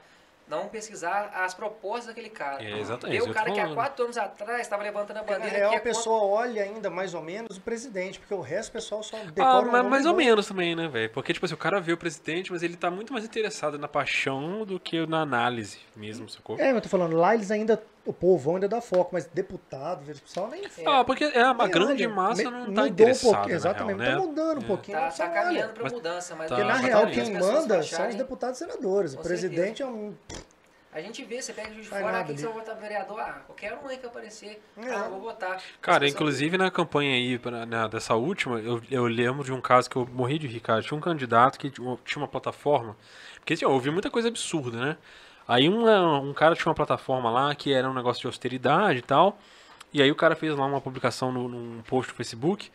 Não 0.49 0.69
pesquisar 0.69 1.31
as 1.35 1.55
propostas 1.55 2.07
daquele 2.07 2.31
cara. 2.31 2.63
É, 2.63 2.79
exatamente, 2.79 3.19
isso 3.19 3.27
o 3.27 3.31
eu 3.31 3.35
cara 3.35 3.51
que 3.51 3.59
há 3.59 3.75
quatro 3.75 4.05
anos 4.05 4.17
atrás 4.17 4.61
estava 4.61 4.83
levantando 4.85 5.17
a 5.17 5.21
Porque, 5.21 5.33
na 5.33 5.39
bandeira 5.41 5.59
real, 5.59 5.71
que 5.71 5.77
a 5.77 5.79
é 5.79 5.81
contra- 5.81 5.93
pessoa 5.99 6.23
olha 6.23 6.63
ainda 6.63 6.89
mais 6.89 7.15
ou 7.15 7.23
menos 7.23 7.57
o 7.57 7.61
presidente, 7.61 8.19
porque 8.21 8.33
o 8.33 8.41
resto 8.41 8.69
o 8.71 8.73
pessoal 8.75 9.03
só 9.03 9.17
decora 9.17 9.45
Ah, 9.45 9.59
o 9.61 9.65
mas 9.65 9.73
nome 9.73 9.91
mais 9.91 10.07
ou 10.07 10.15
menos 10.15 10.47
também, 10.47 10.77
né, 10.77 10.87
velho? 10.87 11.11
Porque, 11.11 11.33
tipo 11.33 11.45
assim, 11.47 11.55
o 11.55 11.59
cara 11.59 11.81
vê 11.81 11.93
o 11.93 11.97
presidente, 11.97 12.53
mas 12.53 12.63
ele 12.63 12.77
tá 12.77 12.91
muito 12.91 13.13
mais 13.13 13.25
interessado 13.25 13.77
na 13.79 13.89
paixão 13.89 14.65
do 14.65 14.79
que 14.79 15.05
na 15.07 15.21
análise 15.23 15.79
mesmo, 15.97 16.29
sacou? 16.29 16.57
É, 16.61 16.67
mas 16.67 16.77
eu 16.77 16.81
tô 16.83 16.89
falando, 16.89 17.17
lá 17.17 17.35
eles 17.35 17.51
ainda, 17.51 17.83
o 18.07 18.13
povão 18.13 18.55
ainda 18.55 18.69
dá 18.69 18.81
foco, 18.81 19.11
mas 19.13 19.27
deputado, 19.27 20.03
o 20.03 20.21
pessoal 20.21 20.49
nem... 20.49 20.63
Ah, 20.87 21.05
porque 21.05 21.25
é, 21.25 21.43
a 21.43 21.53
nem 21.53 21.69
grande 21.71 22.07
olha. 22.07 22.15
massa 22.15 22.43
Me- 22.45 22.51
não 22.51 22.59
mudou 22.61 22.75
tá 22.75 22.83
um 22.83 22.87
interessada, 22.87 23.33
pouquinho, 23.35 23.49
na 23.51 23.57
Exatamente, 23.57 23.99
real, 24.01 24.11
tá 24.13 24.19
né? 24.21 24.27
mudando 24.27 24.59
um 24.59 24.63
É. 24.63 24.67
pouquinho, 24.67 24.97
Tá, 24.99 25.05
mas 25.05 25.17
tá 25.17 25.27
só 25.27 25.33
caminhando 25.33 25.73
para 25.75 25.91
mudança, 25.91 26.35
mas 26.37 26.49
tá, 26.49 26.55
Porque 26.57 26.69
na 26.69 26.75
mas 26.75 26.85
real, 26.85 27.03
tá 27.03 27.11
quem 27.11 27.33
manda 27.35 27.61
são 27.69 27.79
acharem- 27.81 28.09
os 28.11 28.15
deputados 28.17 28.61
e 28.61 28.65
senadores. 28.65 29.15
O 29.15 29.19
presidente 29.19 29.83
é 29.83 29.87
um. 29.87 30.15
A 30.93 31.01
gente 31.03 31.23
vê, 31.27 31.43
você 31.43 31.53
pega 31.53 31.69
o 31.69 31.75
juiz 31.75 31.85
de 31.85 31.91
fora, 31.91 32.21
ali. 32.21 32.33
vai 32.35 32.53
votar 32.55 32.75
vereador? 32.77 33.21
Ah, 33.21 33.43
qualquer 33.47 33.75
um 33.75 33.87
aí 33.87 33.99
que 33.99 34.07
aparecer, 34.07 34.63
É. 34.79 34.91
ah, 34.91 35.03
eu 35.05 35.11
vou 35.11 35.21
votar. 35.21 35.61
Cara, 35.83 36.09
inclusive 36.09 36.57
na 36.57 36.71
campanha 36.71 37.13
aí, 37.15 37.39
pra- 37.39 37.67
na- 37.67 37.87
dessa 37.87 38.15
última, 38.15 38.59
eu, 38.61 38.81
eu 38.91 39.05
lembro 39.05 39.45
de 39.45 39.53
um 39.53 39.61
caso 39.61 39.91
que 39.91 39.97
eu 39.97 40.07
morri 40.11 40.39
de 40.39 40.47
rir, 40.47 40.61
cara. 40.61 40.81
Tinha 40.81 40.97
um 40.97 41.01
candidato 41.03 41.59
que 41.59 41.69
tinha 41.69 41.99
tinha 42.03 42.23
uma 42.23 42.29
plataforma. 42.29 42.97
Porque 43.35 43.53
assim, 43.53 43.67
eu 43.67 43.73
ouvi 43.73 43.91
muita 43.91 44.09
coisa 44.09 44.29
absurda, 44.29 44.79
né? 44.81 44.97
Aí 45.49 45.69
um, 45.69 45.87
um 46.29 46.33
cara 46.35 46.55
tinha 46.55 46.67
uma 46.69 46.75
plataforma 46.75 47.31
lá 47.31 47.55
que 47.55 47.73
era 47.73 47.89
um 47.89 47.95
negócio 47.95 48.21
de 48.21 48.27
austeridade 48.27 48.99
e 48.99 49.03
tal. 49.03 49.39
E 49.93 50.03
aí 50.03 50.11
o 50.11 50.15
cara 50.17 50.35
fez 50.35 50.55
lá 50.57 50.67
uma 50.67 50.81
publicação 50.81 51.31
no, 51.33 51.49
num 51.49 51.83
post 51.83 52.11
no 52.13 52.17
Facebook. 52.17 52.71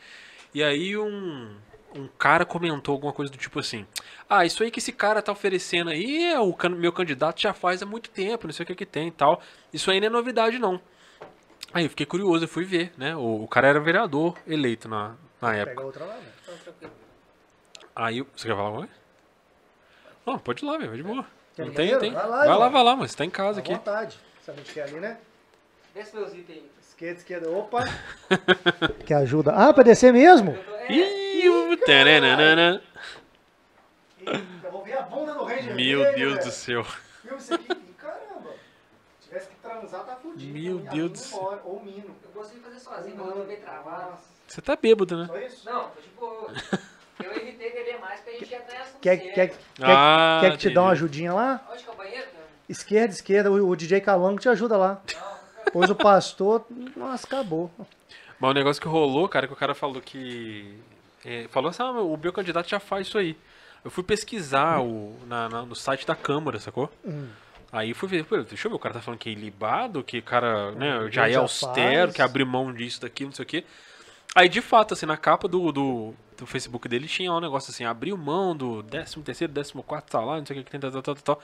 E 0.53 0.63
aí 0.63 0.97
um, 0.97 1.55
um 1.95 2.07
cara 2.17 2.45
comentou 2.45 2.93
alguma 2.93 3.11
coisa 3.13 3.31
do 3.31 3.37
tipo 3.37 3.59
assim: 3.59 3.85
Ah, 4.29 4.45
isso 4.45 4.63
aí 4.63 4.71
que 4.71 4.79
esse 4.79 4.91
cara 4.93 5.21
tá 5.21 5.31
oferecendo 5.31 5.89
aí, 5.89 6.31
é 6.31 6.39
o 6.39 6.53
can- 6.53 6.69
meu 6.69 6.91
candidato 6.93 7.41
já 7.41 7.53
faz 7.53 7.81
há 7.81 7.85
muito 7.85 8.09
tempo, 8.09 8.47
não 8.47 8.53
sei 8.53 8.63
o 8.63 8.67
que 8.67 8.75
que 8.75 8.85
tem 8.85 9.09
e 9.09 9.11
tal. 9.11 9.41
Isso 9.73 9.91
aí 9.91 9.99
não 9.99 10.07
é 10.07 10.09
novidade, 10.09 10.57
não. 10.57 10.79
Aí 11.73 11.85
eu 11.85 11.89
fiquei 11.89 12.05
curioso, 12.05 12.43
eu 12.45 12.49
fui 12.49 12.65
ver, 12.65 12.91
né? 12.97 13.15
O, 13.15 13.43
o 13.43 13.47
cara 13.47 13.67
era 13.67 13.79
vereador 13.79 14.37
eleito 14.47 14.89
na, 14.89 15.15
na 15.41 15.55
época. 15.55 15.75
Pega 15.75 15.85
outra 15.85 16.05
lá, 16.05 16.15
né? 16.15 16.31
Então. 16.77 16.89
Aí, 17.95 18.21
você 18.35 18.47
quer 18.47 18.55
falar 18.55 18.67
alguma 18.69 18.87
coisa? 18.87 19.01
Não, 20.25 20.39
pode 20.39 20.63
ir 20.63 20.67
lá, 20.67 20.77
velho, 20.77 20.89
vai 20.89 20.97
de 20.97 21.03
boa. 21.03 21.25
Quer 21.61 21.67
Não 21.67 21.73
tem, 21.73 21.99
tem. 21.99 22.13
Vai 22.13 22.27
lá, 22.27 22.37
Vai 22.45 22.57
lá, 22.57 22.69
vai 22.69 22.83
lá, 22.83 22.95
mas 22.95 23.11
você 23.11 23.17
tá 23.17 23.25
em 23.25 23.29
casa 23.29 23.59
À 23.59 23.61
aqui. 23.61 23.73
vontade. 23.73 24.19
Sabe 24.45 24.59
onde 24.61 24.71
que 24.71 24.79
é 24.79 24.83
ali, 24.83 24.99
né? 24.99 25.17
Desce 25.93 26.15
meu 26.15 26.27
zíper 26.27 26.55
aí. 26.55 26.71
Esquerda, 26.81 27.19
esquerda. 27.19 27.49
Opa! 27.51 27.83
que 29.05 29.13
ajuda. 29.13 29.51
Ah, 29.53 29.73
pra 29.73 29.83
descer 29.83 30.13
mesmo? 30.13 30.57
É, 30.87 30.93
Ih, 30.93 31.49
o 31.49 31.77
taranana. 31.77 32.81
Eu 34.63 34.71
vou 34.71 34.83
ver 34.83 34.97
a 34.97 35.01
bunda 35.01 35.33
do 35.33 35.43
Ranger. 35.43 35.75
Meu 35.75 35.99
Deus 36.13 36.33
velho. 36.33 36.43
do 36.45 36.51
céu. 36.51 36.85
Isso 37.37 37.53
aqui? 37.55 37.75
Caramba. 37.97 38.51
Se 39.19 39.27
tivesse 39.27 39.47
que 39.49 39.55
transar, 39.55 40.03
tá 40.05 40.15
fudido. 40.15 40.53
Meu 40.53 40.79
A 40.87 40.91
Deus 40.91 41.11
do 41.11 41.17
céu. 41.17 41.61
Ou 41.65 41.83
mino. 41.83 42.15
eu 42.23 42.29
consigo 42.41 42.61
fazer 42.63 42.79
sozinho, 42.79 43.15
mas 43.17 43.27
eu 43.27 43.33
tô 43.33 43.43
meio 43.45 43.61
travado. 43.61 44.17
Você 44.47 44.61
tá 44.61 44.75
bêbado, 44.75 45.17
né? 45.17 45.27
Só 45.27 45.37
isso? 45.39 45.65
Não, 45.69 45.89
tô 45.89 46.01
de 46.01 46.09
boa. 46.09 46.53
Eu 47.25 47.35
evitei 47.37 47.71
beber 47.71 47.99
mais 47.99 48.19
porque 48.21 48.29
a 48.29 48.39
gente 48.39 48.51
ia 48.51 48.59
ganhar 48.61 48.81
assunto 48.81 48.99
Quer, 49.01 49.17
quer, 49.17 49.47
quer, 49.49 49.55
Ah, 49.81 50.37
quer 50.41 50.51
que 50.51 50.57
te 50.57 50.69
dá 50.69 50.81
uma 50.83 50.91
ajudinha 50.91 51.33
lá? 51.33 51.61
Onde 51.71 51.83
que 51.83 51.89
é 51.89 51.93
o 51.93 51.95
banheiro? 51.95 52.27
Esquerda, 52.69 53.13
esquerda. 53.13 53.51
O, 53.51 53.69
o 53.69 53.75
DJ 53.75 54.01
Calango 54.01 54.39
te 54.39 54.47
ajuda 54.49 54.77
lá. 54.77 55.01
Pois 55.73 55.89
o 55.89 55.95
pastor. 55.95 56.65
Nossa, 56.95 57.25
acabou. 57.27 57.69
Mas 58.39 58.51
o 58.51 58.53
negócio 58.53 58.81
que 58.81 58.87
rolou, 58.87 59.27
cara, 59.29 59.47
que 59.47 59.53
o 59.53 59.55
cara 59.57 59.75
falou 59.75 60.01
que. 60.01 60.77
é, 61.25 61.47
falou 61.49 61.69
assim, 61.69 61.83
ah, 61.83 61.91
o 61.91 62.17
meu 62.17 62.31
candidato 62.33 62.69
já 62.69 62.79
faz 62.79 63.07
isso 63.07 63.17
aí. 63.17 63.37
Eu 63.83 63.89
fui 63.91 64.03
pesquisar 64.03 64.79
o, 64.81 65.15
na, 65.27 65.49
na- 65.49 65.61
no 65.63 65.75
site 65.75 66.05
da 66.05 66.15
Câmara, 66.15 66.59
sacou? 66.59 66.89
Hum. 67.03 67.27
Aí 67.71 67.93
fui 67.93 68.07
ver, 68.09 68.25
pô, 68.25 68.37
deixa 68.37 68.67
eu 68.67 68.71
ver, 68.71 68.75
o 68.75 68.79
cara 68.79 68.93
tá 68.95 69.01
falando 69.01 69.19
que 69.19 69.29
é 69.29 69.31
ilibado, 69.31 70.03
que 70.03 70.19
o 70.19 70.23
cara, 70.23 70.71
né, 70.73 71.07
já 71.09 71.27
é 71.29 71.33
já 71.33 71.39
austero, 71.39 72.01
faz. 72.07 72.13
que 72.15 72.21
abriu 72.21 72.45
mão 72.45 72.71
disso, 72.73 72.99
daqui, 73.01 73.23
não 73.25 73.31
sei 73.31 73.43
o 73.43 73.45
quê. 73.47 73.63
Aí, 74.35 74.49
de 74.49 74.61
fato, 74.61 74.93
assim, 74.93 75.05
na 75.05 75.17
capa 75.17 75.47
do, 75.47 75.71
do, 75.71 76.13
do 76.41 76.47
Facebook 76.47 76.89
dele 76.89 77.07
tinha 77.07 77.31
um 77.31 77.39
negócio 77.39 77.69
assim, 77.71 77.85
abriu 77.85 78.17
mão 78.17 78.55
do 78.55 78.81
13 78.81 79.21
terceiro, 79.21 79.53
14 79.53 79.73
salário, 80.09 80.39
não 80.41 80.45
sei 80.47 80.55
o 80.57 80.59
que 80.59 80.65
que 80.65 80.71
tem, 80.71 80.79
tal, 80.79 80.91
tal, 80.91 81.01
tal, 81.01 81.15
tal. 81.15 81.43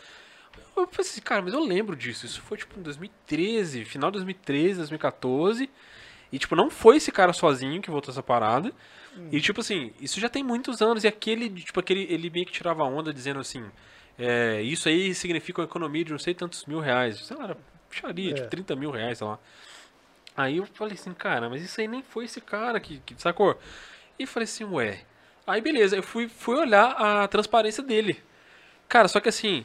Eu 0.76 0.88
pensei 0.88 1.12
assim, 1.12 1.22
cara, 1.22 1.40
mas 1.44 1.54
eu 1.54 1.64
lembro 1.64 1.96
disso. 1.96 2.26
Isso 2.26 2.42
foi, 2.42 2.58
tipo, 2.58 2.80
em 2.80 2.82
2013, 2.82 3.86
final 3.86 4.10
de 4.10 4.18
2013, 4.18 4.80
2014. 4.80 5.70
E, 6.32 6.40
tipo, 6.40 6.56
não 6.56 6.70
foi 6.72 6.98
esse 6.98 7.12
cara 7.12 7.32
sozinho 7.32 7.80
que 7.80 7.92
votou 7.92 8.12
essa 8.12 8.24
parada. 8.24 8.74
E, 9.32 9.40
tipo 9.40 9.62
assim, 9.62 9.94
isso 10.02 10.20
já 10.20 10.30
tem 10.30 10.44
muitos 10.44 10.82
anos. 10.82 11.04
E 11.04 11.08
aquele, 11.08 11.48
tipo, 11.50 11.80
aquele, 11.80 12.08
ele 12.12 12.30
meio 12.32 12.46
que 12.46 12.52
tirava 12.52 12.84
onda 12.84 13.14
dizendo 13.14 13.40
assim, 13.40 13.64
é, 14.18 14.62
isso 14.64 14.90
aí 14.90 15.14
significa 15.14 15.62
uma 15.62 15.66
economia 15.68 16.04
de 16.04 16.12
não 16.12 16.20
sei 16.20 16.34
tantos 16.34 16.66
mil 16.66 16.80
reais. 16.80 17.20
Sei 17.20 17.38
lá, 17.38 17.44
era 17.44 17.58
puxaria, 17.88 18.32
É. 18.32 18.34
tipo, 18.34 18.48
30 18.50 18.76
mil 18.76 18.90
reais, 18.90 19.20
sei 19.20 19.28
lá. 19.28 19.38
Aí 20.36 20.58
eu 20.58 20.66
falei 20.74 20.94
assim, 20.96 21.14
cara, 21.14 21.50
mas 21.50 21.62
isso 21.64 21.80
aí 21.82 21.88
nem 21.88 22.02
foi 22.04 22.26
esse 22.26 22.42
cara 22.42 22.80
que, 22.80 23.00
que 23.06 23.20
sacou? 23.22 23.60
E 24.20 24.26
falei 24.26 24.46
assim, 24.46 24.64
ué. 24.66 25.00
Aí 25.46 25.62
beleza, 25.62 25.96
eu 25.96 26.04
fui, 26.04 26.28
fui 26.28 26.56
olhar 26.58 26.92
a 26.92 27.28
transparência 27.28 27.82
dele. 27.84 28.22
Cara, 28.90 29.08
só 29.08 29.20
que 29.20 29.30
assim, 29.30 29.64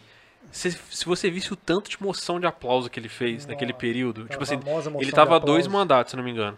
se, 0.51 0.71
se 0.73 1.05
você 1.05 1.31
visse 1.31 1.53
o 1.53 1.57
tanto 1.57 1.91
de 1.91 2.01
moção 2.03 2.39
de 2.39 2.47
aplauso 2.47 2.89
que 2.91 2.99
ele 3.01 3.09
fez 3.09 3.47
naquele 3.47 3.73
Nossa, 3.73 3.81
período, 3.81 4.23
aquela 4.25 4.31
tipo 4.31 4.43
assim, 4.45 4.61
ele 5.01 5.13
tava 5.13 5.39
dois 5.41 5.67
mandatos, 5.67 6.11
se 6.11 6.17
não 6.17 6.23
me 6.25 6.31
engano. 6.31 6.57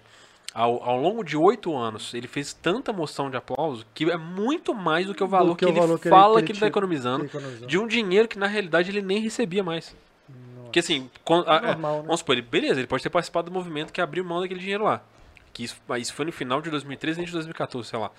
Ao, 0.52 0.82
ao 0.84 1.00
longo 1.00 1.24
de 1.24 1.36
oito 1.36 1.74
anos, 1.76 2.14
ele 2.14 2.28
fez 2.28 2.52
tanta 2.52 2.92
moção 2.92 3.28
de 3.28 3.36
aplauso 3.36 3.84
que 3.92 4.08
é 4.10 4.16
muito 4.16 4.73
mais 4.73 5.06
do 5.06 5.14
que 5.14 5.24
o 5.24 5.26
valor 5.26 5.56
que 5.56 5.64
que, 5.64 5.66
o 5.66 5.68
ele 5.74 5.81
valor 5.81 5.98
que 5.98 6.06
ele- 6.08 6.14
fala 6.14 6.34
que 6.42 6.44
ele 6.44 6.52
tá 6.52 6.55
tira- 6.55 6.68
economizando, 6.68 7.24
economizou. 7.24 7.66
de 7.66 7.78
um 7.78 7.86
dinheiro 7.89 8.28
que 8.28 8.39
na 8.39 8.47
realidade 8.47 8.90
ele 8.90 9.02
nem 9.02 9.18
recebia 9.20 9.64
mais. 9.64 9.97
Porque 10.64 10.78
assim, 10.78 11.10
quan- 11.24 11.44
a- 11.47 11.56
a- 11.56 11.60
Normal, 11.73 11.97
né? 11.98 12.02
vamos 12.06 12.20
supor, 12.20 12.34
ele, 12.36 12.42
beleza, 12.42 12.78
ele 12.81 12.86
pode 12.86 13.02
ter 13.02 13.10
participado 13.10 13.50
do 13.50 13.55
movimento 13.55 13.92
que 13.92 14.00
abriu 14.00 14.24
mão 14.24 14.40
daquele 14.40 14.60
dinheiro 14.60 14.84
lá. 14.84 15.02
Que 15.55 15.65
isso, 15.65 15.76
mas 15.89 16.02
isso 16.02 16.15
foi 16.15 16.26
no 16.26 16.33
final 16.33 16.60
de 16.60 16.68
2013 16.68 17.23
e 17.23 17.24
de 17.24 17.33
2014, 17.33 17.89
sei 17.89 17.99
lá. 17.99 18.10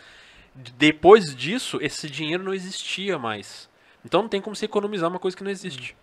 Depois 0.78 1.36
disso, 1.36 1.78
esse 1.82 2.10
dinheiro 2.10 2.44
não 2.44 2.54
existia 2.54 3.20
mais. 3.20 3.70
Então 4.06 4.22
não 4.22 4.30
tem 4.30 4.40
como 4.42 4.56
você 4.56 4.66
economizar 4.66 5.10
uma 5.10 5.20
coisa 5.20 5.36
que 5.36 5.44
não 5.44 5.52
existe. 5.52 5.96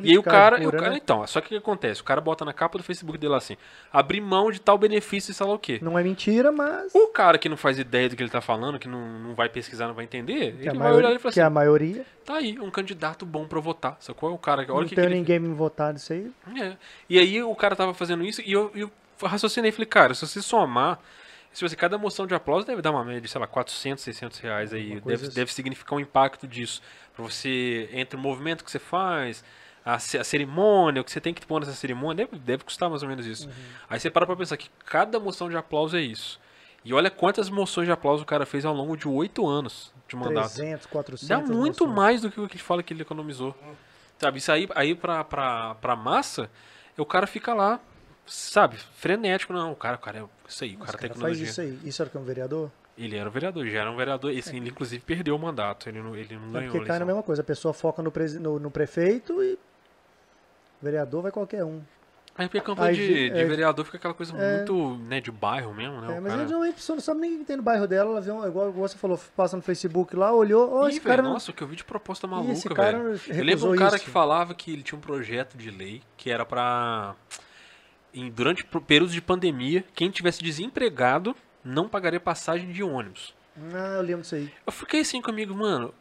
E 0.00 0.10
aí 0.12 0.18
o 0.18 0.22
cara, 0.22 0.58
e 0.58 0.60
o 0.60 0.64
pura, 0.70 0.78
cara- 0.78 0.90
né? 0.92 1.00
então, 1.02 1.26
só 1.26 1.40
que 1.40 1.46
o 1.46 1.50
que 1.50 1.56
acontece? 1.56 2.00
O 2.00 2.04
cara 2.04 2.20
bota 2.20 2.44
na 2.44 2.52
capa 2.52 2.78
do 2.78 2.84
Facebook 2.84 3.18
dele 3.18 3.34
assim, 3.34 3.56
abrir 3.92 4.20
mão 4.20 4.48
de 4.52 4.60
tal 4.60 4.78
benefício 4.78 5.32
e 5.32 5.34
sei 5.34 5.44
lá 5.44 5.52
o 5.54 5.58
quê. 5.58 5.80
Não 5.82 5.98
é 5.98 6.04
mentira, 6.04 6.52
mas. 6.52 6.94
O 6.94 7.08
cara 7.08 7.36
que 7.38 7.48
não 7.48 7.56
faz 7.56 7.76
ideia 7.76 8.08
do 8.08 8.14
que 8.14 8.22
ele 8.22 8.30
tá 8.30 8.40
falando, 8.40 8.78
que 8.78 8.86
não, 8.86 9.04
não 9.18 9.34
vai 9.34 9.48
pesquisar, 9.48 9.88
não 9.88 9.94
vai 9.94 10.04
entender, 10.04 10.52
Que, 10.52 10.68
a 10.68 10.70
ele 10.70 10.78
vai 10.78 10.78
maioria, 10.78 11.08
olhar 11.08 11.16
e 11.16 11.18
falar 11.18 11.32
que 11.32 11.40
assim, 11.40 11.46
a 11.46 11.50
maioria. 11.50 12.06
tá 12.24 12.34
aí, 12.36 12.56
um 12.60 12.70
candidato 12.70 13.26
bom 13.26 13.48
pra 13.48 13.58
votar, 13.58 13.96
sacou? 13.98 14.32
O 14.32 14.38
cara 14.38 14.64
que 14.64 14.70
olha 14.70 14.82
Não 14.82 14.88
que, 14.88 14.90
que 14.90 15.00
tem 15.00 15.06
ele 15.06 15.16
ninguém 15.16 15.40
me 15.40 15.52
votar 15.52 15.92
nisso 15.92 16.12
aí. 16.12 16.30
é. 16.56 16.76
E 17.08 17.18
aí 17.18 17.42
o 17.42 17.54
cara 17.56 17.74
tava 17.74 17.92
fazendo 17.92 18.24
isso 18.24 18.40
e 18.46 18.52
eu, 18.52 18.70
eu 18.76 18.88
raciocinei, 19.28 19.72
falei, 19.72 19.86
cara, 19.86 20.14
se 20.14 20.26
você 20.26 20.40
somar, 20.42 21.00
se 21.52 21.62
você, 21.62 21.74
cada 21.74 21.98
moção 21.98 22.26
de 22.26 22.34
aplauso 22.34 22.66
deve 22.66 22.80
dar 22.80 22.90
uma 22.90 23.04
média 23.04 23.20
de, 23.20 23.28
sei 23.28 23.40
lá, 23.40 23.46
400, 23.46 24.02
600 24.02 24.38
reais 24.38 24.72
aí, 24.72 25.00
deve, 25.00 25.26
assim. 25.26 25.34
deve 25.34 25.52
significar 25.52 25.98
um 25.98 26.00
impacto 26.00 26.46
disso, 26.46 26.80
pra 27.14 27.24
você, 27.24 27.88
entre 27.92 28.16
o 28.16 28.20
movimento 28.20 28.64
que 28.64 28.70
você 28.70 28.78
faz, 28.78 29.42
a, 29.84 29.94
a 29.94 29.98
cerimônia, 29.98 31.02
o 31.02 31.04
que 31.04 31.10
você 31.10 31.20
tem 31.20 31.34
que 31.34 31.44
pôr 31.44 31.60
nessa 31.60 31.72
cerimônia, 31.72 32.26
deve, 32.26 32.38
deve 32.38 32.64
custar 32.64 32.88
mais 32.88 33.02
ou 33.02 33.08
menos 33.08 33.26
isso. 33.26 33.48
Uhum. 33.48 33.54
Aí 33.88 33.98
você 33.98 34.10
para 34.10 34.26
pra 34.26 34.36
pensar 34.36 34.56
que 34.56 34.70
cada 34.84 35.18
moção 35.18 35.48
de 35.48 35.56
aplauso 35.56 35.96
é 35.96 36.00
isso. 36.00 36.40
E 36.84 36.94
olha 36.94 37.10
quantas 37.10 37.50
moções 37.50 37.86
de 37.86 37.92
aplauso 37.92 38.22
o 38.22 38.26
cara 38.26 38.46
fez 38.46 38.64
ao 38.64 38.74
longo 38.74 38.96
de 38.96 39.06
oito 39.06 39.46
anos 39.46 39.92
de 40.08 40.16
mandato. 40.16 40.54
300, 40.54 40.86
400. 40.86 41.28
Dá 41.28 41.38
muito 41.40 41.84
moções. 41.84 41.96
mais 41.96 42.22
do 42.22 42.30
que 42.30 42.40
o 42.40 42.48
que 42.48 42.56
ele 42.56 42.62
fala 42.62 42.82
que 42.82 42.92
ele 42.92 43.02
economizou. 43.02 43.54
Sabe, 44.18 44.38
isso 44.38 44.52
aí, 44.52 44.68
aí 44.74 44.94
pra, 44.94 45.24
pra, 45.24 45.74
pra 45.76 45.96
massa, 45.96 46.50
o 46.96 47.06
cara 47.06 47.26
fica 47.26 47.54
lá, 47.54 47.80
sabe, 48.30 48.76
frenético. 48.76 49.52
Não, 49.52 49.72
o 49.72 49.76
cara, 49.76 49.96
o 49.96 50.00
cara 50.00 50.20
é 50.20 50.24
isso 50.48 50.64
aí, 50.64 50.74
o 50.74 50.78
cara, 50.78 50.92
cara 50.92 51.08
tecnologia. 51.08 51.36
faz 51.44 51.50
isso 51.50 51.60
aí. 51.60 51.78
Isso 51.84 52.02
era 52.02 52.10
que 52.10 52.16
é 52.16 52.20
um 52.20 52.24
vereador? 52.24 52.70
Ele 52.96 53.16
era 53.16 53.28
um 53.28 53.32
vereador, 53.32 53.66
já 53.66 53.80
era 53.80 53.90
um 53.90 53.96
vereador. 53.96 54.30
Esse, 54.30 54.54
ele, 54.56 54.68
inclusive, 54.68 55.02
perdeu 55.02 55.34
o 55.34 55.38
mandato. 55.38 55.88
Ele 55.88 56.02
não, 56.02 56.14
ele 56.14 56.36
não 56.36 56.48
É 56.48 56.52
ganhou 56.52 56.68
a 56.68 56.72
porque 56.72 56.86
cai 56.86 56.98
na 56.98 57.04
mesma 57.04 57.22
coisa. 57.22 57.42
A 57.42 57.44
pessoa 57.44 57.72
foca 57.72 58.02
no, 58.02 58.12
no, 58.40 58.58
no 58.58 58.70
prefeito 58.70 59.42
e 59.42 59.58
vereador 60.82 61.22
vai 61.22 61.32
qualquer 61.32 61.64
um. 61.64 61.80
Aí 62.36 62.46
porque 62.46 62.60
campanha 62.60 62.90
Aí, 62.90 62.96
de, 62.96 63.30
de 63.30 63.38
é- 63.38 63.44
vereador 63.44 63.84
fica 63.84 63.98
aquela 63.98 64.14
coisa 64.14 64.34
é. 64.36 64.56
muito, 64.56 64.96
né, 65.04 65.20
de 65.20 65.30
bairro 65.30 65.74
mesmo, 65.74 66.00
né? 66.00 66.16
É, 66.16 66.20
mas 66.20 66.32
cara... 66.32 66.46
geralmente 66.46 66.72
a 66.72 66.76
pessoa 66.76 66.96
não 66.96 67.02
sabe 67.02 67.20
nem 67.20 67.36
quem 67.36 67.44
tem 67.44 67.56
no 67.56 67.62
bairro 67.62 67.86
dela. 67.86 68.10
Ela 68.12 68.20
vê 68.20 68.30
um, 68.30 68.46
igual 68.46 68.72
você 68.72 68.96
falou, 68.96 69.20
passa 69.36 69.56
no 69.56 69.62
Facebook 69.62 70.16
lá, 70.16 70.32
olhou, 70.32 70.72
ó, 70.72 70.86
Ih, 70.86 70.90
esse 70.90 71.00
velho, 71.00 71.16
cara 71.16 71.22
nossa, 71.22 71.50
o 71.50 71.54
que 71.54 71.62
eu 71.62 71.66
vi 71.66 71.76
de 71.76 71.84
proposta 71.84 72.26
maluca, 72.26 72.74
velho. 72.74 73.20
Eu 73.28 73.44
lembro 73.44 73.72
um 73.72 73.76
cara 73.76 73.96
isso. 73.96 74.04
que 74.04 74.10
falava 74.10 74.54
que 74.54 74.72
ele 74.72 74.82
tinha 74.82 74.96
um 74.96 75.02
projeto 75.02 75.56
de 75.58 75.70
lei 75.70 76.02
que 76.16 76.30
era 76.30 76.44
pra. 76.46 77.14
Em- 78.14 78.30
durante 78.30 78.64
períodos 78.64 79.12
de 79.14 79.20
pandemia, 79.20 79.84
quem 79.94 80.10
tivesse 80.10 80.42
desempregado 80.42 81.34
não 81.64 81.88
pagaria 81.88 82.20
passagem 82.20 82.72
de 82.72 82.82
ônibus. 82.82 83.34
Ah, 83.74 83.96
eu 83.96 84.02
lembro 84.02 84.22
disso 84.22 84.34
aí. 84.36 84.52
Eu 84.66 84.72
fiquei 84.72 85.00
assim 85.00 85.20
comigo, 85.20 85.54
mano. 85.54 85.92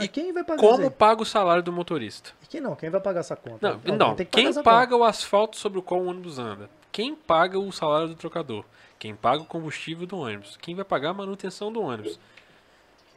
E 0.00 0.08
quem 0.08 0.32
vai 0.32 0.42
pagar 0.42 0.60
Como 0.60 0.90
paga 0.90 1.22
o 1.22 1.26
salário 1.26 1.62
do 1.62 1.72
motorista? 1.72 2.32
E 2.42 2.46
quem 2.48 2.60
não? 2.60 2.74
Quem 2.74 2.90
vai 2.90 3.00
pagar 3.00 3.20
essa 3.20 3.36
conta? 3.36 3.58
Não, 3.68 3.74
Alguém 3.74 3.96
não. 3.96 4.16
que 4.16 4.24
Quem 4.24 4.62
paga 4.62 4.96
o 4.96 5.04
asfalto 5.04 5.56
sobre 5.56 5.78
o 5.78 5.82
qual 5.82 6.00
o 6.00 6.06
ônibus 6.08 6.38
anda? 6.38 6.68
Quem 6.90 7.14
paga 7.14 7.58
o 7.58 7.70
salário 7.70 8.08
do 8.08 8.14
trocador? 8.16 8.64
Quem 8.98 9.14
paga 9.14 9.42
o 9.42 9.46
combustível 9.46 10.06
do 10.06 10.16
ônibus? 10.18 10.56
Quem 10.60 10.74
vai 10.74 10.84
pagar 10.84 11.10
a 11.10 11.14
manutenção 11.14 11.72
do 11.72 11.80
ônibus? 11.80 12.16
conta. 12.16 12.20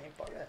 Quem 0.03 0.11
paga? 0.11 0.47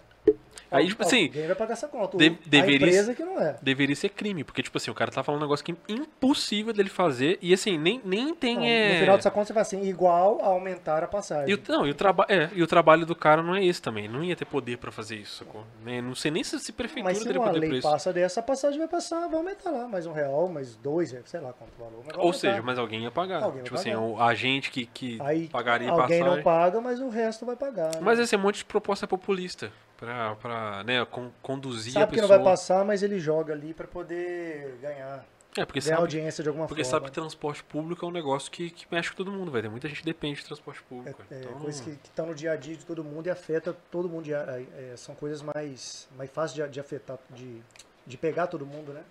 É. 0.71 0.77
Aí, 0.77 0.87
tipo 0.87 1.01
assim, 1.03 1.25
Alguém 1.27 1.47
vai 1.47 1.55
pagar 1.55 1.73
essa 1.73 1.87
conta. 1.87 2.15
O- 2.15 2.19
de- 2.19 2.29
deveria- 2.45 2.75
empresa 2.87 3.13
que 3.15 3.23
não 3.23 3.39
é. 3.41 3.57
deveria 3.61 3.95
ser 3.95 4.09
crime, 4.09 4.43
porque, 4.43 4.61
tipo 4.61 4.77
assim, 4.77 4.91
o 4.91 4.93
cara 4.93 5.11
tá 5.11 5.23
falando 5.23 5.41
um 5.41 5.43
negócio 5.45 5.63
que 5.65 5.71
é 5.71 5.75
impossível 5.91 6.73
dele 6.73 6.89
fazer, 6.89 7.37
e 7.41 7.53
assim, 7.53 7.77
nem, 7.77 8.01
nem 8.03 8.33
tem. 8.35 8.57
Não, 8.57 8.63
é... 8.65 8.93
No 8.93 8.99
final 8.99 9.15
dessa 9.17 9.31
conta 9.31 9.47
você 9.47 9.53
fala 9.53 9.61
assim, 9.61 9.83
igual 9.83 10.41
a 10.41 10.47
aumentar 10.47 11.03
a 11.03 11.07
passagem. 11.07 11.49
E 11.49 11.53
o, 11.55 11.61
não, 11.67 11.87
e 11.87 11.91
o, 11.91 11.95
traba 11.95 12.25
é, 12.29 12.49
e 12.53 12.61
o 12.61 12.67
trabalho 12.67 13.05
do 13.05 13.15
cara 13.15 13.41
não 13.41 13.55
é 13.55 13.65
esse 13.65 13.81
também. 13.81 14.07
Não 14.07 14.23
ia 14.23 14.35
ter 14.35 14.45
poder 14.45 14.77
pra 14.77 14.91
fazer 14.91 15.15
isso, 15.15 15.43
sacou? 15.43 15.63
Né? 15.83 16.01
Não 16.01 16.13
sei 16.15 16.31
nem 16.31 16.43
se, 16.43 16.59
se 16.59 16.71
prefeitura 16.71 17.05
Mas 17.05 17.17
se 17.19 17.23
teria 17.25 17.39
uma 17.39 17.47
poder 17.47 17.59
pra 17.61 17.69
lei 17.69 17.79
isso. 17.79 17.89
passa 17.89 18.13
dessa, 18.13 18.39
a 18.39 18.43
passagem 18.43 18.79
vai 18.79 18.87
passar, 18.87 19.27
vai 19.27 19.37
aumentar 19.37 19.71
lá, 19.71 19.87
mais 19.87 20.05
um 20.05 20.11
real, 20.11 20.47
mais 20.49 20.75
dois, 20.75 21.15
sei 21.25 21.39
lá 21.39 21.53
quanto 21.53 21.71
valor. 21.79 22.03
Ou 22.17 22.33
seja, 22.33 22.61
mas 22.61 22.77
alguém 22.77 23.03
ia 23.03 23.11
pagar. 23.11 23.43
Alguém 23.43 23.63
tipo 23.63 23.75
assim, 23.75 23.91
pagar. 23.91 24.01
o, 24.03 24.21
a 24.21 24.33
gente 24.35 24.69
que, 24.71 24.85
que 24.85 25.17
Aí 25.21 25.47
pagaria 25.47 25.89
alguém 25.89 26.19
passagem. 26.19 26.35
não 26.37 26.43
paga, 26.43 26.81
mas 26.81 26.99
o 26.99 27.09
resto 27.09 27.45
vai 27.45 27.55
pagar. 27.55 27.87
né? 27.95 28.01
Mas 28.01 28.19
esse 28.19 28.35
é 28.35 28.37
um 28.37 28.41
monte 28.41 28.57
de 28.57 28.65
proposta 28.65 29.07
populista. 29.07 29.71
Pra, 29.99 30.33
pra 30.35 30.83
né, 30.85 31.03
con- 31.05 31.29
conduzir 31.41 31.91
a 31.97 32.01
Sabe 32.01 32.13
que 32.13 32.21
pessoa. 32.21 32.37
não 32.37 32.43
vai 32.45 32.53
passar, 32.53 32.85
mas 32.85 33.03
ele 33.03 33.19
joga 33.19 33.51
ali 33.53 33.73
pra 33.73 33.85
poder 33.85 34.77
ganhar, 34.81 35.25
É, 35.57 35.65
porque 35.65 35.81
ganhar 35.81 35.95
sabe, 35.97 36.01
audiência 36.01 36.41
de 36.41 36.47
alguma 36.47 36.67
porque 36.67 36.83
forma. 36.85 36.97
sabe 36.99 37.05
que 37.07 37.11
transporte 37.11 37.61
público 37.65 38.05
é 38.05 38.07
um 38.07 38.11
negócio 38.11 38.49
que, 38.49 38.69
que 38.69 38.87
mexe 38.89 39.09
com 39.09 39.17
todo 39.17 39.29
mundo, 39.29 39.51
vai. 39.51 39.61
Tem 39.61 39.69
muita 39.69 39.89
gente 39.89 39.99
que 39.99 40.05
depende 40.05 40.39
de 40.39 40.45
transporte 40.45 40.81
público. 40.83 41.21
É, 41.29 41.39
então, 41.41 41.51
coisas 41.59 41.81
que 41.81 41.89
estão 41.91 42.27
no 42.27 42.33
dia 42.33 42.53
a 42.53 42.55
dia 42.55 42.77
de 42.77 42.85
todo 42.85 43.03
mundo 43.03 43.27
e 43.27 43.29
afeta 43.29 43.75
todo 43.91 44.07
mundo. 44.07 44.33
é, 44.33 44.65
é, 44.93 44.95
são 44.95 45.13
coisas 45.15 45.41
mais, 45.41 46.07
mais 46.15 46.29
fáceis 46.31 46.53
de, 46.53 46.69
de 46.73 46.79
afetar, 46.79 47.17
de, 47.31 47.61
de 48.07 48.17
pegar 48.17 48.47
todo 48.47 48.65
mundo, 48.65 48.93
né? 48.93 49.03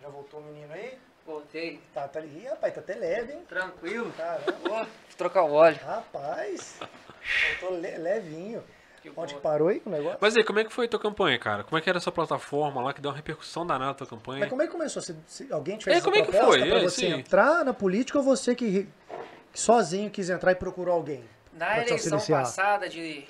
Já 0.00 0.08
voltou 0.08 0.38
o 0.38 0.44
menino 0.44 0.72
aí? 0.72 0.96
Voltei. 1.26 1.80
Tá, 1.92 2.06
tá 2.06 2.20
ali. 2.20 2.38
Ih, 2.40 2.46
rapaz, 2.48 2.72
tá 2.72 2.80
até 2.80 2.94
leve, 2.94 3.32
hein? 3.32 3.42
Tranquilo. 3.48 4.12
Caramba. 4.16 4.52
Vou 4.62 4.86
trocar 5.16 5.42
o 5.42 5.52
óleo. 5.52 5.78
Rapaz, 5.84 6.78
voltou 7.60 7.76
le- 7.80 7.98
levinho. 7.98 8.62
Onde 9.16 9.34
parou 9.36 9.68
aí 9.68 9.80
com 9.80 9.90
o 9.90 9.92
negócio? 9.92 10.18
Mas 10.20 10.36
aí, 10.36 10.44
como 10.44 10.58
é 10.58 10.64
que 10.64 10.72
foi 10.72 10.86
a 10.86 10.88
tua 10.88 11.00
campanha, 11.00 11.38
cara? 11.38 11.64
Como 11.64 11.76
é 11.78 11.80
que 11.80 11.88
era 11.88 11.98
a 11.98 12.00
sua 12.00 12.12
plataforma 12.12 12.82
lá 12.82 12.92
que 12.92 13.00
deu 13.00 13.10
uma 13.10 13.16
repercussão 13.16 13.66
danada 13.66 13.86
na 13.90 13.94
tua 13.94 14.06
campanha? 14.06 14.40
Mas 14.40 14.48
como 14.50 14.62
é 14.62 14.66
que 14.66 14.72
começou? 14.72 15.02
Se, 15.02 15.14
se 15.26 15.52
alguém 15.52 15.76
te 15.78 15.84
fez 15.84 15.96
É, 15.96 15.98
essa 15.98 16.04
como 16.04 16.16
é 16.16 16.22
que 16.26 16.32
foi? 16.32 16.68
pra 16.68 16.78
É, 16.78 16.82
você 16.82 17.00
sim. 17.06 17.12
entrar 17.12 17.64
na 17.64 17.72
política 17.74 18.18
ou 18.18 18.24
você 18.24 18.54
que, 18.54 18.88
que 19.52 19.60
sozinho 19.60 20.10
quis 20.10 20.30
entrar 20.30 20.52
e 20.52 20.54
procurou 20.54 20.94
alguém? 20.94 21.22
Na 21.52 21.78
eleição 21.82 22.18
passada 22.20 22.88
de 22.88 23.24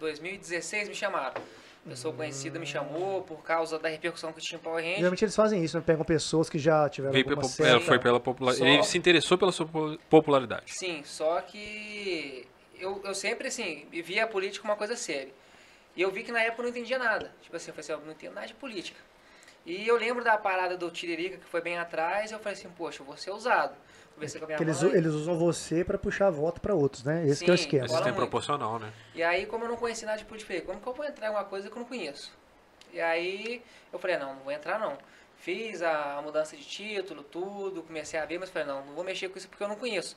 2016 0.00 0.88
me 0.88 0.94
chamaram. 0.94 1.34
Pessoa 1.86 2.14
conhecida 2.14 2.58
me 2.58 2.64
chamou 2.64 3.20
por 3.22 3.42
causa 3.44 3.78
da 3.78 3.90
repercussão 3.90 4.32
que 4.32 4.40
tinha 4.40 4.58
em 4.58 4.62
Power 4.62 4.82
Ranger. 4.82 4.96
Geralmente 4.96 5.22
eles 5.22 5.36
fazem 5.36 5.62
isso, 5.62 5.76
né? 5.76 5.82
Pegam 5.86 6.02
pessoas 6.02 6.48
que 6.48 6.58
já 6.58 6.88
tiveram 6.88 7.12
Veio 7.12 7.26
pela, 7.26 7.36
alguma 7.42 7.50
popu- 7.54 7.62
é, 7.66 7.78
foi 7.80 7.98
pela 7.98 8.18
popularidade. 8.18 8.70
Só- 8.70 8.74
Ele 8.74 8.82
se 8.84 8.96
interessou 8.96 9.36
pela 9.36 9.52
sua 9.52 9.66
po- 9.66 9.98
popularidade. 10.08 10.62
Sim, 10.72 11.02
só 11.04 11.42
que 11.42 12.46
eu, 12.78 13.00
eu 13.04 13.14
sempre, 13.14 13.48
assim, 13.48 13.86
via 13.90 14.24
a 14.24 14.26
política 14.26 14.62
como 14.62 14.72
uma 14.72 14.78
coisa 14.78 14.96
séria. 14.96 15.32
E 15.96 16.02
eu 16.02 16.10
vi 16.10 16.22
que 16.24 16.32
na 16.32 16.40
época 16.42 16.60
eu 16.60 16.64
não 16.64 16.70
entendia 16.70 16.98
nada. 16.98 17.32
Tipo 17.42 17.56
assim, 17.56 17.70
eu 17.70 17.74
falei 17.74 17.80
assim, 17.80 17.92
eu 17.92 18.06
não 18.06 18.12
entendo 18.12 18.34
nada 18.34 18.46
de 18.46 18.54
política. 18.54 19.00
E 19.64 19.86
eu 19.86 19.96
lembro 19.96 20.22
da 20.22 20.36
parada 20.36 20.76
do 20.76 20.90
Tiririca, 20.90 21.38
que 21.38 21.44
foi 21.44 21.60
bem 21.60 21.78
atrás, 21.78 22.32
eu 22.32 22.38
falei 22.38 22.58
assim, 22.58 22.68
poxa, 22.70 23.00
eu 23.00 23.06
vou 23.06 23.16
ser 23.16 23.30
usado. 23.30 23.74
Conversei 24.14 24.38
com 24.38 24.44
a 24.44 24.48
minha 24.48 24.56
Que 24.58 24.64
eles, 24.64 24.82
mãe. 24.82 24.92
eles 24.92 25.12
usam 25.12 25.36
você 25.38 25.84
pra 25.84 25.96
puxar 25.98 26.30
voto 26.30 26.60
pra 26.60 26.74
outros, 26.74 27.02
né? 27.02 27.26
Esse 27.26 27.44
que 27.44 27.50
é 27.50 27.54
o 27.54 27.56
Sim, 27.56 27.64
esquema. 27.64 27.84
É 27.84 27.88
Rola 27.88 27.98
sistema 27.98 28.14
muito. 28.16 28.28
proporcional, 28.28 28.78
né? 28.78 28.92
E 29.14 29.22
aí, 29.22 29.46
como 29.46 29.64
eu 29.64 29.68
não 29.68 29.76
conheci 29.76 30.04
nada 30.04 30.18
de 30.18 30.24
política, 30.24 30.60
como 30.62 30.80
que 30.80 30.86
eu 30.86 30.92
vou 30.92 31.04
entrar 31.04 31.28
em 31.28 31.30
uma 31.30 31.44
coisa 31.44 31.68
que 31.68 31.74
eu 31.76 31.80
não 31.80 31.88
conheço? 31.88 32.32
E 32.92 33.00
aí, 33.00 33.62
eu 33.92 33.98
falei, 33.98 34.16
não, 34.18 34.34
não 34.34 34.42
vou 34.42 34.52
entrar 34.52 34.78
não. 34.78 34.96
Fiz 35.38 35.82
a 35.82 36.20
mudança 36.22 36.56
de 36.56 36.64
título, 36.64 37.22
tudo, 37.24 37.82
comecei 37.82 38.18
a 38.20 38.24
ver, 38.24 38.38
mas 38.38 38.50
falei, 38.50 38.68
não, 38.68 38.84
não 38.84 38.94
vou 38.94 39.02
mexer 39.04 39.28
com 39.28 39.38
isso 39.38 39.48
porque 39.48 39.62
eu 39.64 39.68
não 39.68 39.76
conheço. 39.76 40.16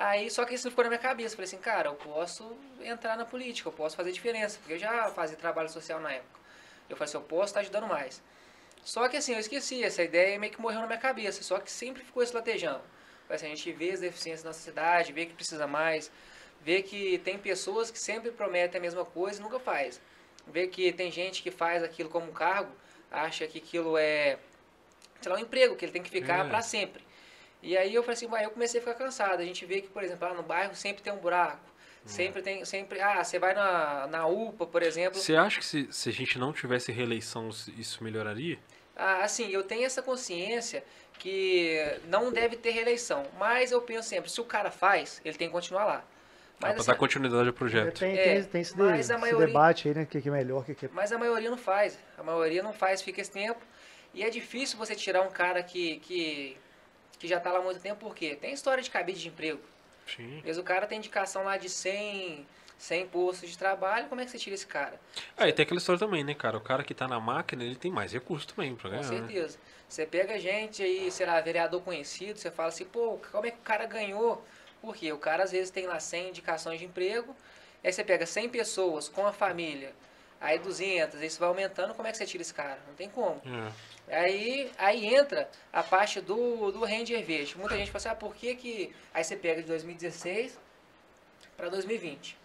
Aí, 0.00 0.30
só 0.30 0.44
que 0.46 0.54
isso 0.54 0.70
ficou 0.70 0.84
na 0.84 0.90
minha 0.90 1.00
cabeça. 1.00 1.36
Falei 1.36 1.46
assim, 1.46 1.58
cara, 1.58 1.90
eu 1.90 1.94
posso 1.94 2.56
entrar 2.80 3.16
na 3.16 3.24
política, 3.24 3.68
eu 3.68 3.72
posso 3.72 3.94
fazer 3.94 4.12
diferença, 4.12 4.58
porque 4.58 4.72
eu 4.74 4.78
já 4.78 5.10
fazia 5.10 5.36
trabalho 5.36 5.68
social 5.68 6.00
na 6.00 6.12
época. 6.12 6.40
Eu 6.88 6.96
falei 6.96 7.08
assim, 7.08 7.18
eu 7.18 7.22
posso 7.22 7.46
estar 7.50 7.60
ajudando 7.60 7.86
mais. 7.86 8.22
Só 8.82 9.08
que 9.08 9.16
assim, 9.18 9.34
eu 9.34 9.38
esqueci, 9.38 9.84
essa 9.84 10.02
ideia 10.02 10.38
meio 10.38 10.52
que 10.52 10.60
morreu 10.60 10.80
na 10.80 10.86
minha 10.86 10.98
cabeça, 10.98 11.42
só 11.42 11.58
que 11.58 11.70
sempre 11.70 12.02
ficou 12.02 12.22
esse. 12.22 12.32
Falei 12.32 12.54
assim, 13.30 13.46
a 13.46 13.50
gente 13.50 13.72
vê 13.72 13.90
as 13.90 14.00
deficiências 14.00 14.42
na 14.42 14.52
cidade, 14.54 15.12
vê 15.12 15.26
que 15.26 15.34
precisa 15.34 15.66
mais, 15.66 16.10
vê 16.62 16.82
que 16.82 17.18
tem 17.18 17.38
pessoas 17.38 17.90
que 17.90 17.98
sempre 17.98 18.30
prometem 18.30 18.78
a 18.78 18.82
mesma 18.82 19.04
coisa 19.04 19.38
e 19.38 19.42
nunca 19.42 19.60
faz. 19.60 20.00
Vê 20.46 20.66
que 20.66 20.92
tem 20.92 21.12
gente 21.12 21.42
que 21.42 21.50
faz 21.50 21.82
aquilo 21.82 22.08
como 22.08 22.32
cargo, 22.32 22.72
acha 23.10 23.46
que 23.46 23.58
aquilo 23.58 23.98
é, 23.98 24.38
sei 25.20 25.30
lá, 25.30 25.38
um 25.38 25.42
emprego, 25.42 25.76
que 25.76 25.84
ele 25.84 25.92
tem 25.92 26.02
que 26.02 26.10
ficar 26.10 26.46
É. 26.46 26.48
para 26.48 26.62
sempre. 26.62 27.04
E 27.62 27.76
aí 27.76 27.94
eu 27.94 28.02
falei 28.02 28.14
assim, 28.14 28.26
vai, 28.26 28.44
eu 28.44 28.50
comecei 28.50 28.80
a 28.80 28.82
ficar 28.82 28.94
cansado. 28.94 29.40
A 29.40 29.44
gente 29.44 29.64
vê 29.66 29.80
que, 29.80 29.88
por 29.88 30.02
exemplo, 30.02 30.26
lá 30.28 30.34
no 30.34 30.42
bairro 30.42 30.74
sempre 30.74 31.02
tem 31.02 31.12
um 31.12 31.18
buraco. 31.18 31.68
Sempre 32.06 32.40
tem, 32.40 32.64
sempre, 32.64 32.98
ah, 33.00 33.22
você 33.22 33.38
vai 33.38 33.52
na, 33.52 34.06
na 34.06 34.26
UPA, 34.26 34.66
por 34.66 34.82
exemplo. 34.82 35.20
Você 35.20 35.36
acha 35.36 35.58
que 35.60 35.66
se, 35.66 35.86
se 35.92 36.08
a 36.08 36.12
gente 36.12 36.38
não 36.38 36.50
tivesse 36.50 36.90
reeleição, 36.90 37.50
isso 37.76 38.02
melhoraria? 38.02 38.58
Ah, 38.96 39.22
assim, 39.22 39.50
eu 39.50 39.62
tenho 39.62 39.84
essa 39.84 40.00
consciência 40.00 40.82
que 41.18 41.78
não 42.06 42.32
deve 42.32 42.56
ter 42.56 42.70
reeleição. 42.70 43.24
Mas 43.38 43.70
eu 43.70 43.82
penso 43.82 44.08
sempre, 44.08 44.30
se 44.30 44.40
o 44.40 44.44
cara 44.44 44.70
faz, 44.70 45.20
ele 45.24 45.36
tem 45.36 45.48
que 45.48 45.52
continuar 45.52 45.84
lá. 45.84 46.04
Mas, 46.58 46.72
pra 46.72 46.80
assim, 46.80 46.90
dar 46.90 46.96
continuidade 46.96 47.48
ao 47.48 47.54
projeto. 47.54 47.98
Tem, 47.98 48.16
É, 48.16 48.24
tem, 48.24 48.44
tem 48.44 48.60
esse, 48.62 48.74
de- 48.74 48.98
esse 48.98 49.16
maioria- 49.16 49.46
debate 49.46 49.88
aí, 49.88 49.94
né? 49.94 50.02
O 50.02 50.06
que, 50.06 50.20
que 50.22 50.28
é 50.28 50.32
melhor, 50.32 50.60
o 50.60 50.64
que, 50.64 50.74
que 50.74 50.86
é... 50.86 50.90
mas 50.92 51.12
a 51.12 51.18
maioria 51.18 51.50
não 51.50 51.58
faz. 51.58 51.98
A 52.18 52.22
maioria 52.22 52.62
não 52.62 52.72
faz, 52.72 53.02
fica 53.02 53.20
esse 53.20 53.30
tempo. 53.30 53.60
E 54.14 54.22
é 54.22 54.30
difícil 54.30 54.78
você 54.78 54.94
tirar 54.94 55.20
um 55.22 55.30
cara 55.30 55.62
que, 55.62 55.98
que, 56.00 56.56
que 57.20 57.28
já 57.28 57.36
está 57.36 57.52
lá 57.52 57.58
há 57.58 57.62
muito 57.62 57.78
tempo, 57.78 58.00
porque 58.00 58.34
tem 58.34 58.52
história 58.52 58.82
de 58.82 58.90
cabide 58.90 59.20
de 59.20 59.28
emprego. 59.28 59.60
Sim. 60.06 60.38
Às 60.38 60.44
vezes 60.44 60.58
o 60.58 60.64
cara 60.64 60.86
tem 60.86 60.98
indicação 60.98 61.44
lá 61.44 61.56
de 61.58 61.68
100, 61.68 62.46
100 62.78 63.06
postos 63.08 63.48
de 63.50 63.56
trabalho, 63.58 64.08
como 64.08 64.20
é 64.22 64.24
que 64.24 64.30
você 64.30 64.38
tira 64.38 64.54
esse 64.54 64.66
cara? 64.66 64.98
Ah, 65.36 65.46
e 65.46 65.52
tem 65.52 65.62
aquela 65.64 65.78
história 65.78 65.98
também, 65.98 66.24
né, 66.24 66.34
cara? 66.34 66.56
O 66.56 66.60
cara 66.60 66.82
que 66.82 66.94
tá 66.94 67.06
na 67.06 67.20
máquina, 67.20 67.62
ele 67.62 67.76
tem 67.76 67.92
mais 67.92 68.12
recurso 68.12 68.48
também 68.48 68.74
Com 68.74 68.88
ganhar. 68.88 69.02
né? 69.02 69.08
certeza. 69.08 69.58
Você 69.86 70.06
pega 70.06 70.38
gente 70.40 70.82
aí, 70.82 71.10
sei 71.10 71.26
lá, 71.26 71.40
vereador 71.40 71.82
conhecido, 71.82 72.38
você 72.38 72.50
fala 72.50 72.70
assim, 72.70 72.86
pô, 72.86 73.20
como 73.30 73.46
é 73.46 73.50
que 73.50 73.58
o 73.58 73.62
cara 73.62 73.84
ganhou? 73.86 74.42
Porque 74.80 75.12
o 75.12 75.18
cara 75.18 75.44
às 75.44 75.52
vezes 75.52 75.70
tem 75.70 75.86
lá 75.86 76.00
100 76.00 76.30
indicações 76.30 76.78
de 76.80 76.86
emprego, 76.86 77.36
aí 77.84 77.92
você 77.92 78.02
pega 78.02 78.24
100 78.24 78.48
pessoas 78.48 79.08
com 79.10 79.26
a 79.26 79.32
família, 79.32 79.92
aí 80.40 80.58
200, 80.58 81.20
aí 81.20 81.28
você 81.28 81.38
vai 81.38 81.48
aumentando, 81.50 81.92
como 81.94 82.08
é 82.08 82.12
que 82.12 82.16
você 82.16 82.24
tira 82.24 82.40
esse 82.40 82.54
cara? 82.54 82.78
Não 82.88 82.94
tem 82.94 83.10
como. 83.10 83.42
É. 83.44 83.72
Aí, 84.10 84.70
aí 84.78 85.14
entra 85.14 85.48
a 85.72 85.82
parte 85.82 86.20
do, 86.20 86.70
do 86.72 86.80
Ranger 86.84 87.24
Verde. 87.24 87.56
Muita 87.56 87.76
gente 87.76 87.90
fala 87.90 87.96
assim, 87.98 88.08
ah, 88.08 88.14
por 88.14 88.34
que 88.34 88.54
que... 88.54 88.94
Aí 89.14 89.22
você 89.24 89.36
pega 89.36 89.62
de 89.62 89.68
2016 89.68 90.58
para 91.56 91.68
2020. 91.68 92.36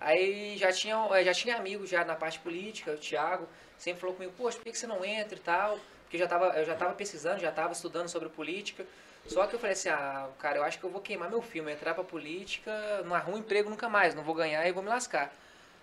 Aí 0.00 0.56
já 0.58 0.72
tinha, 0.72 0.96
eh, 1.12 1.24
já 1.24 1.32
tinha 1.32 1.56
amigos 1.56 1.88
já 1.88 2.04
na 2.04 2.14
parte 2.16 2.38
política, 2.40 2.92
o 2.92 2.96
Thiago 2.96 3.48
sempre 3.78 4.00
falou 4.00 4.16
comigo, 4.16 4.32
poxa, 4.36 4.56
por 4.58 4.64
que 4.64 4.72
que 4.72 4.78
você 4.78 4.86
não 4.86 5.04
entra 5.04 5.36
e 5.36 5.40
tal? 5.40 5.78
Porque 6.02 6.16
eu 6.16 6.20
já 6.20 6.26
tava, 6.26 6.46
eu 6.58 6.64
já 6.64 6.72
estava 6.74 6.92
pesquisando, 6.94 7.40
já 7.40 7.50
estava 7.50 7.72
estudando 7.72 8.08
sobre 8.08 8.28
política. 8.28 8.84
Só 9.26 9.46
que 9.46 9.54
eu 9.54 9.58
falei 9.58 9.72
assim, 9.72 9.88
ah, 9.88 10.28
cara, 10.38 10.58
eu 10.58 10.64
acho 10.64 10.78
que 10.78 10.84
eu 10.84 10.90
vou 10.90 11.00
queimar 11.00 11.30
meu 11.30 11.40
filme, 11.40 11.72
entrar 11.72 11.94
pra 11.94 12.04
política, 12.04 12.70
não 13.06 13.14
arrumo 13.14 13.38
emprego 13.38 13.70
nunca 13.70 13.88
mais, 13.88 14.14
não 14.14 14.22
vou 14.22 14.34
ganhar 14.34 14.66
e 14.68 14.72
vou 14.72 14.82
me 14.82 14.88
lascar. 14.90 15.34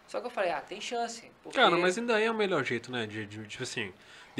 Só 0.07 0.19
que 0.19 0.27
eu 0.27 0.31
falei, 0.31 0.51
ah, 0.51 0.61
tem 0.61 0.79
chance. 0.81 1.31
Porque... 1.41 1.57
Cara, 1.57 1.75
mas 1.77 1.97
ainda 1.97 2.21
é 2.21 2.29
o 2.29 2.33
melhor 2.35 2.63
jeito, 2.63 2.91
né? 2.91 3.07
De, 3.07 3.25
de- 3.25 3.47
tipo 3.47 3.63
assim, 3.63 3.91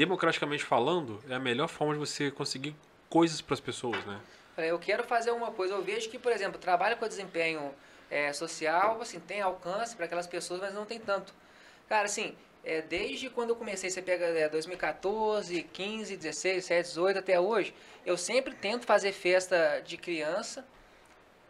democraticamente 0.02 0.64
falando, 0.64 1.22
é 1.28 1.34
a 1.34 1.38
melhor 1.38 1.68
forma 1.68 1.92
de 1.94 2.00
você 2.00 2.28
conseguir 2.28 2.74
coisas 3.08 3.40
pras 3.40 3.60
pessoas, 3.60 4.04
né? 4.04 4.20
Eu 4.58 4.76
quero 4.78 5.04
fazer 5.04 5.30
uma 5.30 5.52
coisa. 5.52 5.74
Eu 5.74 5.82
vejo 5.82 6.10
que, 6.10 6.18
por 6.18 6.32
exemplo, 6.32 6.58
trabalho 6.58 6.96
com 6.96 7.06
desempenho 7.06 7.72
é, 8.10 8.32
social, 8.32 9.00
assim, 9.00 9.20
tem 9.20 9.40
alcance 9.40 9.94
para 9.94 10.06
aquelas 10.06 10.26
pessoas, 10.26 10.60
mas 10.60 10.74
não 10.74 10.84
tem 10.84 10.98
tanto. 10.98 11.32
Cara, 11.88 12.06
assim, 12.06 12.34
é, 12.64 12.82
desde 12.82 13.30
quando 13.30 13.50
eu 13.50 13.56
comecei, 13.56 13.90
você 13.90 14.02
pega 14.02 14.26
é, 14.26 14.48
2014, 14.48 15.62
15, 15.62 16.16
16, 16.16 16.54
17, 16.56 16.88
18 16.88 17.18
até 17.20 17.38
hoje, 17.38 17.72
eu 18.04 18.16
sempre 18.18 18.54
tento 18.54 18.84
fazer 18.84 19.12
festa 19.12 19.80
de 19.84 19.96
criança 19.96 20.66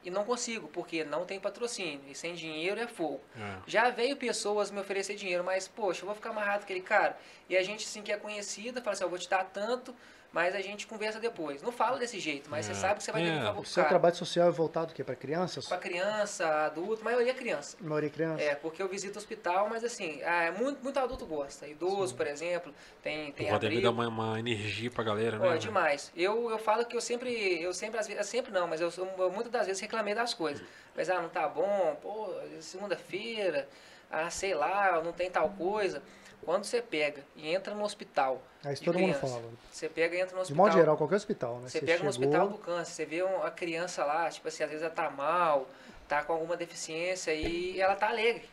e 0.05 0.11
não 0.11 0.25
consigo, 0.25 0.69
porque 0.69 1.05
não 1.05 1.25
tem 1.25 1.39
patrocínio. 1.39 2.01
E 2.09 2.15
sem 2.15 2.35
dinheiro 2.35 2.81
é 2.81 2.87
fogo. 2.87 3.21
É. 3.37 3.57
Já 3.67 3.91
veio 3.91 4.17
pessoas 4.17 4.71
me 4.71 4.81
oferecer 4.81 5.15
dinheiro, 5.15 5.45
mas, 5.45 5.69
poxa, 5.69 6.03
eu 6.03 6.07
vou 6.07 6.15
ficar 6.15 6.31
amarrado 6.31 6.61
com 6.61 6.65
aquele 6.65 6.81
cara. 6.81 7.17
E 7.49 7.57
a 7.57 7.63
gente, 7.63 7.85
assim, 7.85 8.03
que 8.03 8.13
é 8.13 8.17
conhecida, 8.17 8.81
fala 8.81 8.95
assim, 8.95 9.05
eu 9.05 9.11
vou 9.11 9.19
te 9.19 9.29
dar 9.29 9.45
tanto, 9.45 9.95
mas 10.33 10.55
a 10.55 10.61
gente 10.63 10.87
conversa 10.87 11.21
depois. 11.21 11.63
Não 11.63 11.71
fala 11.71 11.99
desse 11.99 12.19
jeito, 12.19 12.49
mas 12.49 12.69
É. 12.69 12.73
você 12.75 12.81
sabe 12.81 12.95
que 12.99 13.05
você 13.05 13.13
vai 13.13 13.23
ter 13.23 13.29
É. 13.29 13.33
que 13.33 13.39
ficar 13.39 13.59
O 13.61 13.65
seu 13.67 13.85
trabalho 13.85 14.15
social 14.17 14.49
é 14.49 14.51
voltado 14.51 14.93
o 14.93 14.95
quê? 14.95 15.05
Para 15.05 15.15
crianças? 15.15 15.67
Pra 15.67 15.77
criança, 15.77 16.47
adulto, 16.67 17.05
maioria 17.05 17.33
é 17.33 17.35
criança. 17.35 17.77
A 17.79 17.85
maioria 17.85 18.09
é 18.09 18.11
criança? 18.11 18.43
É, 18.43 18.55
porque 18.55 18.83
eu 18.83 18.89
visito 18.89 19.19
hospital, 19.19 19.69
mas 19.69 19.85
assim, 19.85 20.23
ah, 20.23 20.53
muito, 20.59 20.83
muito 20.83 20.99
adulto 20.99 21.27
gosta. 21.27 21.67
Idoso, 21.69 22.15
por 22.15 22.27
exemplo, 22.27 22.73
tem, 23.03 23.31
tem 23.33 23.47
Porra, 23.47 23.59
deve 23.59 23.81
dar 23.83 23.91
uma, 23.91 24.09
uma 24.09 24.39
energia 24.41 24.91
pra 24.91 25.05
galera, 25.05 25.39
né? 25.39 25.55
É 25.55 25.59
demais. 25.59 26.11
Eu, 26.17 26.51
eu 26.51 26.59
falo 26.59 26.85
que 26.87 26.97
eu 26.97 27.01
sempre, 27.01 27.63
eu 27.63 27.75
sempre, 27.75 28.01
às 28.01 28.07
vezes, 28.07 28.27
sempre 28.27 28.51
não, 28.51 28.67
mas 28.67 28.81
eu, 28.81 28.91
eu 28.97 29.31
muitas 29.31 29.53
das 29.53 29.67
vezes 29.67 29.83
reclamei 29.83 30.15
das 30.15 30.33
coisas. 30.33 30.65
Mas, 30.97 31.11
ah, 31.11 31.21
não 31.21 31.29
tá 31.29 31.47
bom, 31.49 31.97
pô, 32.01 32.35
segunda-feira, 32.61 33.69
ah, 34.11 34.31
sei 34.31 34.55
lá, 34.55 35.01
não 35.03 35.13
tem 35.13 35.31
tal 35.31 35.51
coisa. 35.51 36.03
Quando 36.45 36.65
você 36.65 36.83
pega 36.83 37.23
e 37.37 37.55
entra 37.55 37.73
no 37.75 37.85
hospital, 37.85 38.43
É 38.65 38.73
isso 38.73 38.83
de 38.83 38.87
todo 38.87 38.99
mundo 38.99 39.11
criança, 39.17 39.27
fala. 39.27 39.43
você 39.71 39.89
pega 39.89 40.17
e 40.17 40.21
entra 40.21 40.31
no 40.33 40.37
De 40.39 40.43
hospital. 40.43 40.65
modo 40.67 40.73
geral, 40.77 40.97
qualquer 40.97 41.17
hospital, 41.17 41.59
né? 41.61 41.69
Você 41.69 41.81
pega 41.81 41.93
no 41.93 41.97
chegou- 41.99 42.09
hospital 42.11 42.49
do 42.49 42.59
câncer, 42.59 42.93
você 42.93 43.05
vê 43.07 43.23
uma 43.23 43.51
criança 43.51 44.05
lá, 44.05 44.29
tipo 44.29 44.49
assim, 44.49 44.65
às 44.65 44.69
vezes 44.71 44.85
ela 44.85 44.93
tá 44.93 45.09
mal, 45.11 45.69
tá 46.09 46.23
com 46.25 46.33
alguma 46.33 46.57
deficiência 46.57 47.33
e 47.33 47.81
ela 47.81 47.95
tá 47.95 48.09
alegre. 48.09 48.49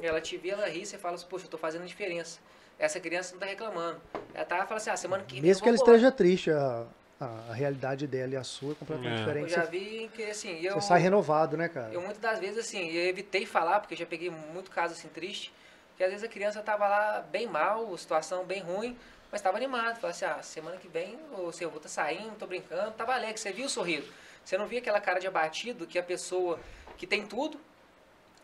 Ela 0.00 0.20
te 0.20 0.36
vê, 0.36 0.50
ela 0.50 0.68
ri, 0.68 0.86
você 0.86 0.98
fala 0.98 1.14
assim, 1.16 1.26
poxa, 1.28 1.46
eu 1.46 1.50
tô 1.50 1.58
fazendo 1.58 1.84
diferença. 1.86 2.38
Essa 2.78 3.00
criança 3.00 3.32
não 3.32 3.40
tá 3.40 3.46
reclamando. 3.46 4.00
Ela 4.34 4.44
tá 4.44 4.64
fala 4.66 4.76
assim, 4.76 4.90
ah, 4.90 4.96
semana 4.96 5.24
que 5.24 5.34
vem. 5.34 5.42
Mesmo 5.42 5.60
eu 5.60 5.62
que 5.64 5.68
ela 5.70 5.76
embora. 5.78 5.92
esteja 5.96 6.12
triste, 6.12 6.50
a, 6.50 6.84
a, 7.18 7.24
a 7.50 7.54
realidade 7.54 8.06
dela 8.06 8.34
e 8.34 8.36
a 8.36 8.44
sua 8.44 8.72
é 8.72 8.74
completamente 8.76 9.14
É. 9.14 9.16
Eu 9.16 9.26
diferente. 9.26 9.50
já 9.50 9.64
Você, 9.64 9.70
vi 9.70 10.10
que 10.14 10.22
assim, 10.24 10.60
eu, 10.60 10.74
você 10.74 10.82
sai 10.88 11.00
renovado, 11.00 11.56
né, 11.56 11.68
cara? 11.68 11.92
eu 11.92 12.00
muitas 12.02 12.18
das 12.18 12.38
vezes 12.38 12.58
assim, 12.58 12.88
eu 12.90 13.06
evitei 13.08 13.46
falar, 13.46 13.80
porque 13.80 13.94
eu 13.94 13.98
já 13.98 14.06
peguei 14.06 14.28
muito 14.30 14.70
caso 14.70 14.92
assim 14.92 15.08
triste, 15.08 15.50
que 15.96 16.04
às 16.04 16.10
vezes 16.10 16.24
a 16.24 16.28
criança 16.28 16.62
tava 16.62 16.86
lá 16.86 17.24
bem 17.30 17.46
mal, 17.46 17.96
situação 17.96 18.44
bem 18.44 18.60
ruim, 18.60 18.98
mas 19.30 19.40
tava 19.40 19.56
animado. 19.56 19.98
Falava 20.00 20.08
assim, 20.08 20.24
ah, 20.24 20.42
semana 20.42 20.76
que 20.76 20.88
vem 20.88 21.18
ou, 21.32 21.48
assim, 21.48 21.64
eu 21.64 21.70
vou 21.70 21.78
estar 21.78 21.88
saindo, 21.88 22.36
tô 22.36 22.46
brincando, 22.46 22.92
tava 22.92 23.14
alegre, 23.14 23.38
você 23.38 23.52
viu 23.52 23.66
o 23.66 23.68
sorriso. 23.68 24.12
Você 24.44 24.56
não 24.56 24.66
via 24.66 24.78
aquela 24.78 25.00
cara 25.00 25.18
de 25.18 25.26
abatido 25.26 25.86
que 25.86 25.98
a 25.98 26.02
pessoa 26.02 26.60
que 26.96 27.06
tem 27.06 27.26
tudo, 27.26 27.60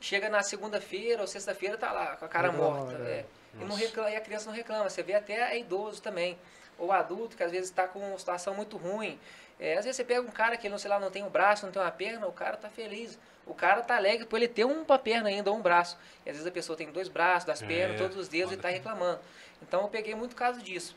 chega 0.01 0.29
na 0.29 0.43
segunda-feira 0.43 1.21
ou 1.21 1.27
sexta-feira 1.29 1.79
tá 1.79 1.93
lá 1.93 2.17
com 2.17 2.25
a 2.25 2.29
cara 2.29 2.51
morta. 2.51 2.99
né? 2.99 3.11
é. 3.11 3.25
E, 3.61 3.65
não 3.65 3.77
reclama, 3.77 4.11
e 4.11 4.17
a 4.17 4.21
criança 4.21 4.47
não 4.47 4.57
reclama. 4.57 4.89
Você 4.89 5.03
vê 5.03 5.15
até 5.15 5.55
é 5.55 5.59
idoso 5.59 6.03
também. 6.03 6.39
Ou 6.79 6.91
adulto 6.91 7.37
que 7.37 7.43
às 7.43 7.53
vezes 7.53 7.71
está 7.71 7.87
com 7.87 8.01
uma 8.01 8.19
situação 8.19 8.55
muito 8.55 8.77
ruim. 8.77 9.21
É, 9.63 9.79
às 9.79 9.85
vezes 9.85 9.95
você 9.97 10.05
pega 10.05 10.21
um 10.21 10.27
cara 10.31 10.57
que, 10.57 10.69
não 10.69 10.77
sei 10.77 10.91
lá, 10.91 10.99
não 10.99 11.09
tem 11.09 11.23
um 11.23 11.29
braço, 11.29 11.65
não 11.65 11.73
tem 11.73 11.81
uma 11.81 11.91
perna, 11.93 12.27
o 12.27 12.33
cara 12.33 12.57
tá 12.57 12.69
feliz. 12.69 13.17
O 13.47 13.55
cara 13.55 13.81
tá 13.81 13.95
alegre 13.97 14.27
por 14.27 14.37
ele 14.37 14.49
ter 14.49 14.65
uma 14.65 14.99
perna 14.99 15.29
ainda, 15.29 15.53
ou 15.53 15.57
um 15.57 15.63
braço. 15.63 15.97
E 16.27 16.31
às 16.31 16.35
vezes 16.37 16.47
a 16.49 16.51
pessoa 16.51 16.77
tem 16.77 16.91
dois 16.91 17.09
braços, 17.09 17.45
duas 17.45 17.63
É, 17.63 17.67
pernas, 17.67 17.97
todos 17.97 18.17
os 18.17 18.27
dedos 18.27 18.53
e 18.53 18.57
foda. 18.57 18.63
tá 18.69 18.75
reclamando. 18.75 19.21
Então 19.63 19.83
eu 19.83 19.89
peguei 19.89 20.17
muito 20.17 20.35
caso 20.35 20.61
disso. 20.61 20.97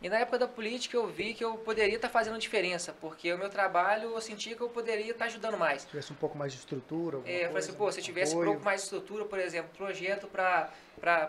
E 0.00 0.08
na 0.08 0.18
época 0.18 0.38
da 0.38 0.46
política 0.46 0.96
eu 0.96 1.06
vi 1.08 1.34
que 1.34 1.44
eu 1.44 1.56
poderia 1.58 1.96
estar 1.96 2.08
fazendo 2.08 2.38
diferença, 2.38 2.94
porque 3.00 3.32
o 3.32 3.38
meu 3.38 3.48
trabalho 3.48 4.12
eu 4.12 4.20
sentia 4.20 4.54
que 4.54 4.60
eu 4.60 4.68
poderia 4.68 5.10
estar 5.10 5.24
ajudando 5.24 5.56
mais. 5.58 5.82
Se 5.82 5.88
tivesse 5.88 6.12
um 6.12 6.16
pouco 6.16 6.38
mais 6.38 6.52
de 6.52 6.58
estrutura. 6.60 7.16
alguma 7.16 7.32
É, 7.34 7.42
eu 7.44 7.46
falei 7.48 7.58
assim, 7.64 7.72
pô, 7.72 7.90
se 7.90 8.00
tivesse 8.02 8.32
um 8.32 8.38
apoio. 8.38 8.50
pouco 8.52 8.64
mais 8.64 8.80
de 8.80 8.84
estrutura, 8.84 9.24
por 9.24 9.38
exemplo, 9.40 9.70
projeto 9.76 10.28
para 10.28 10.70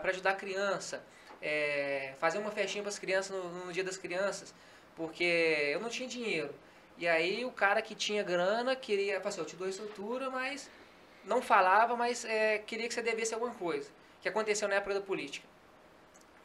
ajudar 0.04 0.30
a 0.30 0.34
criança, 0.34 1.02
é, 1.42 2.12
fazer 2.18 2.38
uma 2.38 2.50
festinha 2.52 2.82
para 2.82 2.90
as 2.90 2.98
crianças 2.98 3.30
no, 3.36 3.66
no 3.66 3.72
dia 3.72 3.82
das 3.82 3.96
crianças, 3.96 4.54
porque 4.94 5.70
eu 5.72 5.80
não 5.80 5.88
tinha 5.88 6.08
dinheiro. 6.08 6.54
E 6.98 7.06
aí 7.06 7.44
o 7.44 7.50
cara 7.50 7.82
que 7.82 7.94
tinha 7.94 8.22
grana 8.22 8.74
queria, 8.74 9.16
falou 9.16 9.28
assim, 9.28 9.40
eu 9.40 9.46
te 9.46 9.56
dou 9.56 9.68
estrutura, 9.68 10.30
mas 10.30 10.70
não 11.24 11.42
falava, 11.42 11.96
mas 11.96 12.24
é, 12.24 12.58
queria 12.58 12.88
que 12.88 12.94
você 12.94 13.02
devesse 13.02 13.34
alguma 13.34 13.52
coisa. 13.54 13.90
Que 14.22 14.28
aconteceu 14.28 14.68
na 14.68 14.76
época 14.76 14.94
da 14.94 15.00
política. 15.00 15.46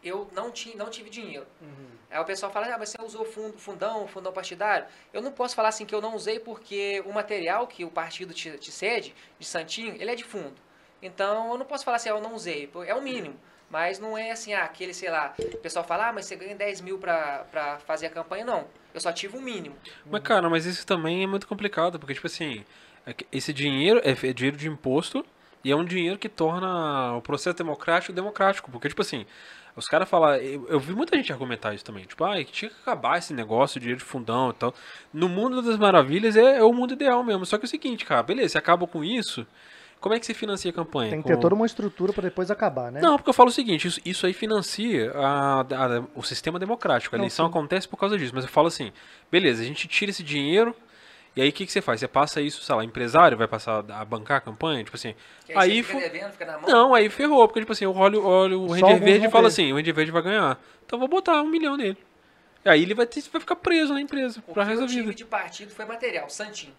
Eu 0.04 0.28
não, 0.34 0.52
tinha, 0.52 0.76
não 0.76 0.90
tive 0.90 1.10
dinheiro. 1.10 1.46
Uhum. 1.62 1.90
Aí 2.10 2.20
o 2.20 2.26
pessoal 2.26 2.52
fala, 2.52 2.74
ah, 2.74 2.78
mas 2.78 2.90
você 2.90 3.02
usou 3.02 3.24
fundo, 3.24 3.58
fundão, 3.58 4.08
fundão 4.08 4.34
partidário? 4.34 4.88
Eu 5.14 5.22
não 5.22 5.32
posso 5.32 5.56
falar 5.56 5.70
assim 5.70 5.86
que 5.86 5.94
eu 5.94 6.02
não 6.02 6.16
usei 6.16 6.40
porque 6.40 7.02
o 7.06 7.14
material 7.14 7.68
que 7.68 7.86
o 7.86 7.92
partido 7.92 8.34
te, 8.34 8.58
te 8.58 8.72
cede, 8.72 9.16
de 9.40 9.46
Santinho, 9.46 9.96
ele 9.96 10.12
é 10.12 10.16
de 10.16 10.24
fundo. 10.24 10.56
Então 11.02 11.52
eu 11.52 11.58
não 11.58 11.66
posso 11.66 11.86
falar 11.86 11.98
assim, 11.98 12.10
ah, 12.10 12.14
eu 12.14 12.22
não 12.22 12.34
usei, 12.34 12.70
é 12.86 12.96
o 12.96 13.02
mínimo. 13.02 13.40
Mas 13.70 14.00
não 14.00 14.18
é 14.18 14.32
assim, 14.32 14.54
ah, 14.54 14.64
aquele, 14.64 14.94
sei 14.94 15.10
lá, 15.10 15.34
o 15.40 15.58
pessoal 15.60 15.86
fala, 15.86 16.10
ah, 16.10 16.14
mas 16.14 16.26
você 16.26 16.36
ganha 16.36 16.56
10 16.56 16.82
mil 16.82 16.98
pra 16.98 17.80
fazer 17.86 18.08
a 18.08 18.10
campanha. 18.10 18.44
Não, 18.44 18.68
eu 18.94 19.02
só 19.02 19.12
tive 19.12 19.38
o 19.38 19.42
mínimo. 19.42 19.76
Mas, 20.10 20.22
cara, 20.22 20.50
mas 20.50 20.66
isso 20.66 20.86
também 20.86 21.24
é 21.24 21.28
muito 21.28 21.48
complicado, 21.48 22.00
porque, 22.00 22.14
tipo 22.14 22.28
assim, 22.28 22.64
é 23.06 23.16
esse 23.32 23.54
dinheiro 23.54 24.02
é 24.04 24.12
é 24.12 24.34
dinheiro 24.34 24.58
de 24.58 24.68
imposto 24.68 25.26
e 25.64 25.72
é 25.72 25.76
um 25.76 25.86
dinheiro 25.86 26.18
que 26.18 26.30
torna 26.30 27.16
o 27.16 27.22
processo 27.22 27.58
democrático 27.58 28.14
democrático. 28.14 28.72
Porque, 28.72 28.90
tipo 28.90 29.02
assim, 29.02 29.26
os 29.76 29.88
caras 29.88 30.10
falam. 30.10 30.36
Eu, 30.36 30.68
eu 30.68 30.80
vi 30.80 30.94
muita 30.94 31.16
gente 31.16 31.32
argumentar 31.32 31.74
isso 31.74 31.86
também. 31.86 32.06
Tipo, 32.06 32.24
ah, 32.24 32.44
tinha 32.44 32.70
que 32.70 32.78
acabar 32.82 33.18
esse 33.18 33.34
negócio, 33.34 33.80
dinheiro 33.80 34.00
de 34.00 34.06
fundão 34.06 34.50
e 34.50 34.54
tal. 34.54 34.74
No 35.14 35.30
mundo 35.30 35.62
das 35.62 35.78
maravilhas 35.78 36.36
é, 36.36 36.58
é 36.58 36.64
o 36.64 36.74
mundo 36.74 36.94
ideal 36.94 37.24
mesmo. 37.24 37.46
Só 37.46 37.58
que 37.58 37.66
é 37.66 37.68
o 37.68 37.70
seguinte, 37.70 38.06
cara, 38.06 38.24
beleza, 38.24 38.50
você 38.50 38.58
acaba 38.58 38.88
com 38.88 39.04
isso. 39.04 39.46
Como 40.02 40.16
é 40.16 40.20
que 40.20 40.26
você 40.26 40.34
financia 40.34 40.72
a 40.72 40.74
campanha? 40.74 41.12
Tem 41.12 41.22
que 41.22 41.28
Com- 41.30 41.36
ter 41.36 41.40
toda 41.40 41.54
uma 41.56 41.66
estrutura 41.66 42.12
para 42.12 42.24
depois 42.24 42.50
acabar, 42.52 42.92
né? 42.92 43.00
Não, 43.00 43.16
porque 43.18 43.30
eu 43.30 43.34
falo 43.34 43.50
o 43.50 43.54
seguinte, 43.54 43.88
isso, 43.88 44.02
isso 44.04 44.26
aí 44.26 44.34
financia 44.34 45.12
a- 45.16 45.62
a- 45.62 46.04
o 46.16 46.24
sistema 46.24 46.58
democrático. 46.58 47.16
A 47.16 47.18
Não, 47.18 47.24
eleição 47.26 47.46
sim. 47.46 47.50
acontece 47.52 47.88
por 47.88 47.98
causa 47.98 48.18
disso. 48.18 48.32
Mas 48.34 48.44
eu 48.44 48.50
falo 48.50 48.68
assim, 48.68 48.92
beleza, 49.32 49.62
a 49.62 49.66
gente 49.66 49.88
tira 49.88 50.10
esse 50.10 50.24
dinheiro, 50.24 50.76
e 51.36 51.42
aí 51.42 51.50
o 51.50 51.54
que, 51.54 51.68
que 51.68 51.72
você 51.72 51.82
faz? 51.84 52.00
Você 52.00 52.08
passa 52.08 52.42
isso, 52.42 52.64
sei 52.64 52.74
lá, 52.76 52.84
empresário 52.84 53.38
vai 53.38 53.48
passar 53.48 53.86
a 53.92 54.04
bancar 54.04 54.38
a 54.38 54.42
campanha? 54.42 54.84
Tipo 54.84 54.98
assim, 54.98 55.14
Que 55.46 55.54
aí... 55.54 55.72
aí, 55.74 55.84
fica 55.84 56.00
devendo, 56.00 56.32
fica 56.32 56.46
na 56.46 56.58
mão. 56.58 56.68
Não, 56.68 56.94
aí 56.96 57.08
ferrou, 57.08 57.48
porque 57.48 57.60
tipo 57.60 57.72
assim, 57.72 57.86
eu 57.86 57.96
olho, 57.96 58.26
olho 58.26 58.62
o 58.64 58.68
Só 58.70 58.74
Ranger 58.74 58.90
alguns 58.94 59.06
Verde 59.06 59.28
e 59.28 59.30
falo 59.30 59.46
assim, 59.48 59.72
o 59.72 59.76
Ranger 59.76 59.94
Verde 59.94 60.12
vai 60.12 60.22
ganhar. 60.24 60.60
Então 60.84 60.98
eu 60.98 61.00
vou 61.02 61.08
botar 61.08 61.40
um 61.44 61.48
milhão 61.48 61.78
nele. 61.78 61.98
E 62.66 62.70
aí 62.70 62.82
ele 62.82 62.96
vai, 62.96 63.06
ter, 63.06 63.22
vai 63.32 63.40
ficar 63.40 63.56
preso 63.56 63.94
na 63.94 64.02
empresa, 64.02 64.44
O 64.48 64.54
pra 64.54 64.64
que 64.64 64.70
resto 64.72 64.82
eu 64.84 64.88
da 64.88 64.94
tive 64.94 65.14
de 65.14 65.26
partido 65.26 65.72
foi 65.72 65.86
material, 65.86 66.28
santinho. 66.28 66.74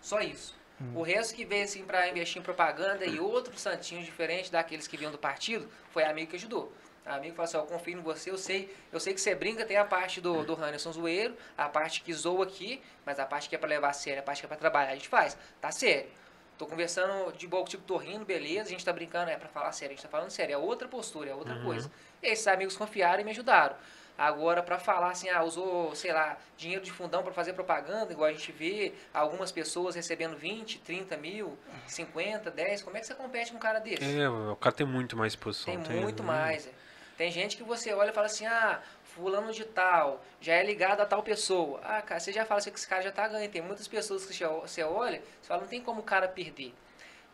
Só 0.00 0.20
isso. 0.20 0.56
O 0.94 1.02
resto 1.02 1.34
que 1.34 1.44
veio 1.44 1.64
assim 1.64 1.84
para 1.84 2.08
investir 2.08 2.40
em 2.40 2.44
propaganda 2.44 3.06
e 3.06 3.18
outros 3.18 3.60
santinhos 3.60 4.04
diferentes 4.04 4.50
daqueles 4.50 4.86
que 4.86 4.96
vinham 4.96 5.10
do 5.10 5.18
partido, 5.18 5.68
foi 5.90 6.04
amigo 6.04 6.30
que 6.30 6.36
ajudou. 6.36 6.72
Amigo 7.06 7.36
falou 7.36 7.44
assim, 7.44 7.56
ó, 7.56 7.60
eu 7.60 7.66
confio 7.66 7.98
em 7.98 8.02
você, 8.02 8.30
eu 8.30 8.36
sei, 8.36 8.74
eu 8.92 8.98
sei 8.98 9.14
que 9.14 9.20
você 9.20 9.32
brinca, 9.32 9.64
tem 9.64 9.76
a 9.76 9.84
parte 9.84 10.20
do, 10.20 10.44
do 10.44 10.54
Handerson 10.54 10.92
zoeiro, 10.92 11.36
a 11.56 11.68
parte 11.68 12.02
que 12.02 12.12
zoa 12.12 12.44
aqui, 12.44 12.82
mas 13.04 13.20
a 13.20 13.24
parte 13.24 13.48
que 13.48 13.54
é 13.54 13.58
pra 13.58 13.68
levar 13.68 13.90
a 13.90 13.92
sério, 13.92 14.18
a 14.20 14.22
parte 14.24 14.40
que 14.40 14.46
é 14.46 14.48
pra 14.48 14.56
trabalhar, 14.56 14.90
a 14.90 14.94
gente 14.94 15.08
faz. 15.08 15.38
Tá 15.60 15.70
sério. 15.70 16.10
Tô 16.58 16.66
conversando 16.66 17.32
de 17.32 17.46
boa 17.46 17.62
contigo, 17.62 17.82
tô 17.86 17.96
rindo, 17.96 18.24
beleza, 18.24 18.62
a 18.62 18.70
gente 18.70 18.84
tá 18.84 18.92
brincando, 18.92 19.30
é 19.30 19.36
pra 19.36 19.48
falar 19.48 19.70
sério, 19.72 19.92
a 19.92 19.96
gente 19.96 20.02
tá 20.02 20.08
falando 20.08 20.30
sério, 20.30 20.54
é 20.54 20.58
outra 20.58 20.88
postura, 20.88 21.30
é 21.30 21.34
outra 21.34 21.62
coisa. 21.62 21.90
E 22.20 22.26
esses 22.26 22.46
amigos 22.48 22.76
confiaram 22.76 23.20
e 23.20 23.24
me 23.24 23.30
ajudaram. 23.30 23.76
Agora, 24.18 24.62
para 24.62 24.78
falar 24.78 25.10
assim, 25.10 25.28
ah, 25.28 25.42
usou, 25.42 25.94
sei 25.94 26.12
lá, 26.12 26.38
dinheiro 26.56 26.82
de 26.82 26.90
fundão 26.90 27.22
para 27.22 27.32
fazer 27.32 27.52
propaganda, 27.52 28.12
igual 28.12 28.28
a 28.28 28.32
gente 28.32 28.50
vê 28.50 28.94
algumas 29.12 29.52
pessoas 29.52 29.94
recebendo 29.94 30.36
20, 30.36 30.78
30 30.78 31.16
mil, 31.16 31.58
50, 31.86 32.50
10, 32.50 32.82
como 32.82 32.96
é 32.96 33.00
que 33.00 33.06
você 33.06 33.14
compete 33.14 33.50
com 33.50 33.56
um 33.58 33.60
cara 33.60 33.78
desse? 33.78 34.18
É, 34.20 34.28
o 34.28 34.56
cara 34.56 34.74
tem 34.74 34.86
muito 34.86 35.16
mais 35.16 35.32
exposição. 35.32 35.80
Tem 35.82 36.00
muito 36.00 36.22
mais. 36.22 36.66
é. 36.66 36.70
Tem 37.18 37.30
gente 37.30 37.56
que 37.56 37.62
você 37.62 37.92
olha 37.92 38.10
e 38.10 38.12
fala 38.12 38.26
assim, 38.26 38.46
ah, 38.46 38.80
fulano 39.04 39.52
de 39.52 39.64
tal, 39.64 40.22
já 40.40 40.54
é 40.54 40.62
ligado 40.62 41.00
a 41.00 41.06
tal 41.06 41.22
pessoa. 41.22 41.80
Ah, 41.82 42.02
cara, 42.02 42.20
você 42.20 42.32
já 42.32 42.44
fala 42.44 42.58
assim 42.58 42.70
que 42.70 42.78
esse 42.78 42.86
cara 42.88 43.02
já 43.02 43.10
tá 43.12 43.26
ganhando. 43.28 43.50
Tem 43.50 43.62
muitas 43.62 43.88
pessoas 43.88 44.24
que 44.26 44.34
você- 44.34 44.46
você 44.46 44.82
olha, 44.82 45.22
você 45.40 45.48
fala, 45.48 45.60
não 45.62 45.68
tem 45.68 45.80
como 45.80 46.00
o 46.00 46.04
cara 46.04 46.28
perder. 46.28 46.74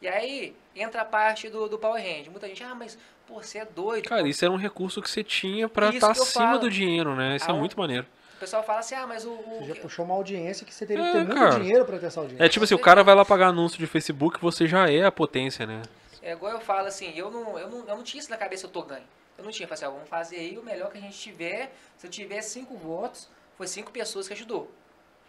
E 0.01 0.09
aí 0.09 0.57
entra 0.75 1.03
a 1.03 1.05
parte 1.05 1.49
do, 1.49 1.69
do 1.69 1.79
Power 1.79 2.03
Hand. 2.03 2.29
Muita 2.29 2.49
gente, 2.49 2.63
ah, 2.65 2.75
mas 2.75 2.99
pô, 3.27 3.43
você 3.43 3.59
é 3.59 3.65
doido. 3.65 4.09
Cara, 4.09 4.23
pô. 4.23 4.27
isso 4.29 4.45
era 4.45 4.53
um 4.53 4.57
recurso 4.57 5.01
que 5.03 5.11
você 5.11 5.23
tinha 5.25 5.69
pra 5.69 5.89
Isso 5.89 5.97
estar 5.99 6.15
que 6.15 6.21
acima 6.21 6.45
falo. 6.47 6.59
do 6.61 6.71
dinheiro, 6.71 7.15
né? 7.15 7.37
Isso 7.37 7.51
é 7.51 7.55
Ah, 7.55 7.57
muito 7.57 7.79
maneiro. 7.79 8.07
O 8.37 8.41
pessoal 8.41 8.63
fala 8.65 8.81
assim, 8.81 8.95
ah, 8.95 9.07
mas 9.07 9.25
o. 9.25 9.31
o- 9.31 9.59
Você 9.61 9.75
já 9.75 9.75
puxou 9.81 10.05
uma 10.05 10.15
audiência 10.15 10.67
que 10.67 10.75
você 10.75 10.85
teria 10.85 11.03
que 11.05 11.09
É, 11.11 11.13
ter 11.13 11.25
muito 11.25 11.35
cara. 11.39 11.61
dinheiro 11.61 11.85
para 11.85 11.99
ter 11.99 12.07
essa 12.07 12.21
audiência. 12.21 12.45
É 12.45 12.49
tipo 12.49 12.65
assim, 12.65 12.75
o 12.75 12.79
cara 12.79 13.05
vai 13.05 13.15
lá 13.15 13.25
pagar 13.25 13.49
anúncio 13.49 13.79
de 13.79 13.87
Facebook, 13.87 14.41
você 14.41 14.67
já 14.67 14.91
é 14.91 15.05
a 15.05 15.13
potência, 15.13 15.65
né? 15.67 15.83
É 16.21 16.33
igual 16.33 16.53
eu 16.53 16.61
falo 16.61 16.87
assim, 16.89 17.13
eu 17.17 17.31
não, 17.31 17.59
eu 17.59 17.69
não, 17.69 17.79
eu 17.89 17.97
não 17.97 18.03
tinha 18.03 18.21
isso 18.21 18.31
na 18.31 18.37
cabeça, 18.37 18.67
eu 18.67 18.71
tô 18.71 18.83
ganho. 18.83 19.05
Eu 19.39 19.45
não 19.45 19.51
tinha, 19.51 19.65
eu 19.65 19.69
falei 19.69 19.85
assim, 19.85 19.93
ó, 19.93 19.95
vamos 19.97 20.09
fazer 20.09 20.37
aí 20.37 20.59
o 20.59 20.63
melhor 20.63 20.91
que 20.91 20.99
a 20.99 21.01
gente 21.01 21.19
tiver. 21.19 21.73
Se 21.97 22.07
eu 22.07 22.11
tiver 22.11 22.41
cinco 22.43 22.77
votos, 22.77 23.29
foi 23.57 23.67
cinco 23.67 23.91
pessoas 23.91 24.27
que 24.27 24.35
ajudou. 24.35 24.71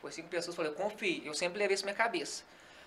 Foi 0.02 0.12
cinco 0.12 0.28
pessoas, 0.28 0.56
eu 0.58 0.64
falei, 0.64 0.72
eu 0.72 0.76
confio, 0.76 1.22
eu 1.26 1.34
sempre 1.34 1.60
levei 1.60 1.76
isso 1.76 1.86
na 1.86 1.92
minha 1.92 2.04
cabeça. 2.04 2.44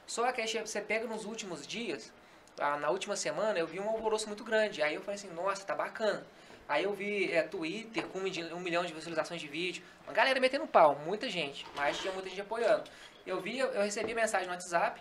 Só 0.06 0.30
que 0.32 0.40
aí 0.40 0.46
você 0.64 0.80
pega 0.80 1.06
nos 1.06 1.24
últimos 1.24 1.66
dias, 1.66 2.12
ah, 2.58 2.76
na 2.78 2.90
última 2.90 3.16
semana, 3.16 3.58
eu 3.58 3.66
vi 3.66 3.78
um 3.78 3.88
alvoroço 3.88 4.26
muito 4.26 4.44
grande. 4.44 4.82
Aí 4.82 4.94
eu 4.94 5.00
falei 5.00 5.16
assim, 5.16 5.30
nossa, 5.30 5.64
tá 5.64 5.74
bacana. 5.74 6.24
Aí 6.68 6.84
eu 6.84 6.92
vi 6.92 7.32
é, 7.32 7.42
Twitter 7.42 8.06
com 8.06 8.18
um, 8.18 8.60
milhão 8.60 8.84
de 8.84 8.92
visualizações 8.92 9.40
de 9.40 9.46
vídeo. 9.46 9.84
Uma 10.04 10.12
galera 10.12 10.40
metendo 10.40 10.66
pau, 10.66 10.96
muita 11.04 11.28
gente. 11.28 11.66
Mas 11.76 11.98
tinha 11.98 12.12
muita 12.12 12.28
gente 12.28 12.40
apoiando. 12.40 12.84
Eu 13.26 13.40
vi, 13.40 13.58
eu 13.58 13.82
recebi 13.82 14.14
mensagem 14.14 14.46
no 14.46 14.52
WhatsApp 14.52 15.00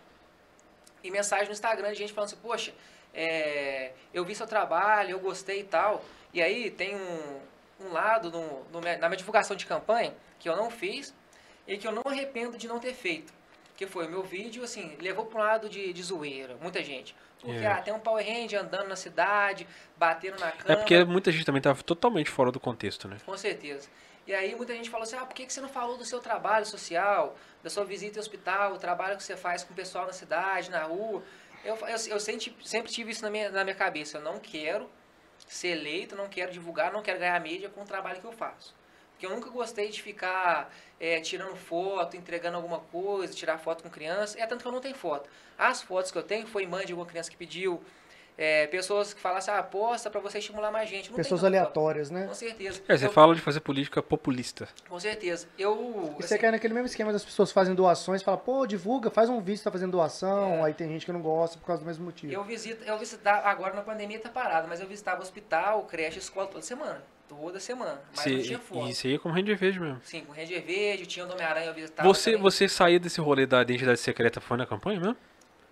e 1.03 1.11
mensagem 1.11 1.45
no 1.45 1.53
Instagram 1.53 1.91
de 1.91 1.97
gente 1.97 2.13
falando 2.13 2.29
assim, 2.29 2.41
poxa, 2.41 2.73
é, 3.13 3.93
eu 4.13 4.25
vi 4.25 4.35
seu 4.35 4.47
trabalho, 4.47 5.11
eu 5.11 5.19
gostei 5.19 5.61
e 5.61 5.63
tal. 5.63 6.03
E 6.33 6.41
aí 6.41 6.69
tem 6.69 6.95
um, 6.95 7.39
um 7.79 7.91
lado 7.91 8.29
no, 8.29 8.63
no 8.65 8.81
na 8.81 9.07
minha 9.07 9.17
divulgação 9.17 9.55
de 9.55 9.65
campanha 9.65 10.13
que 10.39 10.49
eu 10.49 10.55
não 10.55 10.69
fiz 10.69 11.13
e 11.67 11.77
que 11.77 11.87
eu 11.87 11.91
não 11.91 12.03
arrependo 12.05 12.57
de 12.57 12.67
não 12.67 12.79
ter 12.79 12.93
feito. 12.93 13.33
Que 13.75 13.87
foi 13.87 14.05
o 14.05 14.09
meu 14.09 14.23
vídeo, 14.23 14.63
assim, 14.63 14.95
levou 15.01 15.25
para 15.25 15.39
um 15.39 15.43
lado 15.43 15.69
de, 15.69 15.91
de 15.91 16.03
zoeira, 16.03 16.55
muita 16.61 16.83
gente. 16.83 17.15
Porque 17.45 17.63
É. 17.65 17.67
ah, 17.67 17.81
tem 17.81 17.93
um 17.93 17.99
Power 17.99 18.25
Ranger 18.25 18.61
andando 18.61 18.87
na 18.87 18.95
cidade, 18.95 19.67
batendo 19.97 20.39
na 20.39 20.51
cama. 20.51 20.73
É 20.73 20.75
porque 20.75 21.03
muita 21.05 21.31
gente 21.31 21.45
também 21.45 21.61
tava 21.61 21.81
totalmente 21.83 22.29
fora 22.29 22.51
do 22.51 22.59
contexto, 22.59 23.07
né? 23.07 23.17
Com 23.25 23.37
certeza. 23.37 23.87
E 24.27 24.33
aí 24.33 24.55
muita 24.55 24.73
gente 24.73 24.89
falou 24.89 25.03
assim, 25.03 25.15
ah, 25.15 25.25
por 25.25 25.35
que 25.35 25.45
que 25.45 25.53
você 25.53 25.61
não 25.61 25.69
falou 25.69 25.97
do 25.97 26.03
seu 26.05 26.19
trabalho 26.19 26.65
social, 26.65 27.37
da 27.61 27.69
sua 27.69 27.85
visita 27.85 28.17
ao 28.17 28.21
hospital, 28.21 28.73
o 28.73 28.79
trabalho 28.79 29.15
que 29.17 29.23
você 29.23 29.37
faz 29.37 29.63
com 29.63 29.73
o 29.73 29.75
pessoal 29.75 30.07
na 30.07 30.13
cidade, 30.13 30.71
na 30.71 30.83
rua? 30.83 31.23
Eu, 31.63 31.75
eu, 31.75 31.97
eu 32.09 32.19
sempre, 32.19 32.55
sempre 32.63 32.91
tive 32.91 33.11
isso 33.11 33.21
na 33.23 33.29
minha, 33.29 33.51
na 33.51 33.63
minha 33.63 33.75
cabeça. 33.75 34.17
Eu 34.17 34.21
não 34.21 34.39
quero 34.39 34.89
ser 35.47 35.69
eleito, 35.69 36.15
não 36.15 36.27
quero 36.27 36.51
divulgar, 36.51 36.91
não 36.91 37.01
quero 37.01 37.19
ganhar 37.19 37.39
mídia 37.39 37.69
com 37.69 37.81
o 37.81 37.85
trabalho 37.85 38.19
que 38.19 38.25
eu 38.25 38.31
faço. 38.31 38.73
Porque 39.15 39.25
eu 39.25 39.29
nunca 39.29 39.49
gostei 39.49 39.89
de 39.89 40.01
ficar 40.01 40.69
é, 40.99 41.21
tirando 41.21 41.55
foto, 41.55 42.17
entregando 42.17 42.57
alguma 42.57 42.79
coisa, 42.79 43.33
tirar 43.33 43.57
foto 43.57 43.81
com 43.81 43.89
criança. 43.89 44.37
É 44.37 44.45
tanto 44.45 44.61
que 44.61 44.67
eu 44.67 44.73
não 44.73 44.81
tenho 44.81 44.95
foto. 44.95 45.29
As 45.57 45.81
fotos 45.81 46.11
que 46.11 46.17
eu 46.17 46.23
tenho 46.23 46.45
foi 46.45 46.67
mãe 46.67 46.85
de 46.85 46.91
alguma 46.91 47.07
criança 47.07 47.31
que 47.31 47.37
pediu, 47.37 47.81
é, 48.37 48.67
pessoas 48.67 49.13
que 49.13 49.21
falam 49.21 49.37
assim, 49.37 49.51
ah, 49.51 49.63
posta 49.63 50.09
pra 50.09 50.19
você 50.19 50.39
estimular 50.39 50.71
mais 50.71 50.89
gente. 50.89 51.09
Não 51.09 51.15
Pessoas 51.15 51.43
aleatórias, 51.43 52.09
né? 52.11 52.27
Com 52.27 52.33
certeza. 52.33 52.81
É, 52.87 52.97
você 52.97 53.05
Eu- 53.05 53.11
fala 53.11 53.33
de 53.35 53.41
fazer 53.41 53.59
política 53.61 54.03
populista. 54.03 54.67
Com 54.89 54.99
certeza. 54.99 55.47
Eu. 55.57 56.13
E 56.19 56.21
você 56.23 56.33
assim, 56.33 56.37
quer 56.41 56.51
naquele 56.51 56.73
mesmo 56.73 56.87
esquema 56.87 57.11
das 57.13 57.23
pessoas 57.23 57.51
fazem 57.51 57.73
doações, 57.73 58.21
fala, 58.21 58.37
pô, 58.37 58.65
divulga, 58.67 59.09
faz 59.09 59.29
um 59.29 59.39
vídeo, 59.39 59.63
tá 59.63 59.71
fazendo 59.71 59.91
doação, 59.91 60.55
É. 60.55 60.63
aí 60.63 60.73
tem 60.73 60.87
gente 60.89 61.05
que 61.05 61.11
não 61.11 61.21
gosta 61.21 61.57
por 61.57 61.65
causa 61.65 61.81
do 61.81 61.85
mesmo 61.85 62.03
motivo. 62.05 62.33
Eu 62.33 62.43
visito, 62.43 62.83
eu 62.83 62.97
visitava, 62.97 63.47
agora 63.47 63.73
na 63.73 63.81
pandemia 63.81 64.19
tá 64.19 64.29
parado, 64.29 64.67
mas 64.67 64.79
eu 64.81 64.87
visitava 64.87 65.21
hospital, 65.21 65.83
creche, 65.83 66.19
escola 66.19 66.47
toda 66.47 66.61
semana. 66.61 67.03
Toda 67.27 67.59
semana. 67.59 67.99
Mas 68.15 68.25
não 68.27 68.37
Você, 68.37 68.43
tinha 68.43 68.59
foto. 68.59 68.87
isso 68.87 69.07
aí 69.07 69.15
é 69.15 69.17
como 69.17 69.33
Ranger 69.33 69.57
Verde 69.57 69.79
mesmo. 69.79 69.99
Sim, 70.03 70.21
com 70.25 70.31
Ranger 70.31 70.63
Verde, 70.63 71.07
tinha 71.07 71.25
o 71.25 71.31
Homem-Aranha, 71.31 71.65
eu 71.65 71.73
visitava. 71.73 72.07
Você, 72.07 72.31
também. 72.33 72.43
você 72.43 72.69
sair 72.69 72.99
desse 72.99 73.19
rolê 73.19 73.47
da 73.47 73.63
identidade 73.63 73.99
secreta 73.99 74.39
foi 74.39 74.57
na 74.57 74.65
campanha 74.67 74.99
mesmo? 74.99 75.17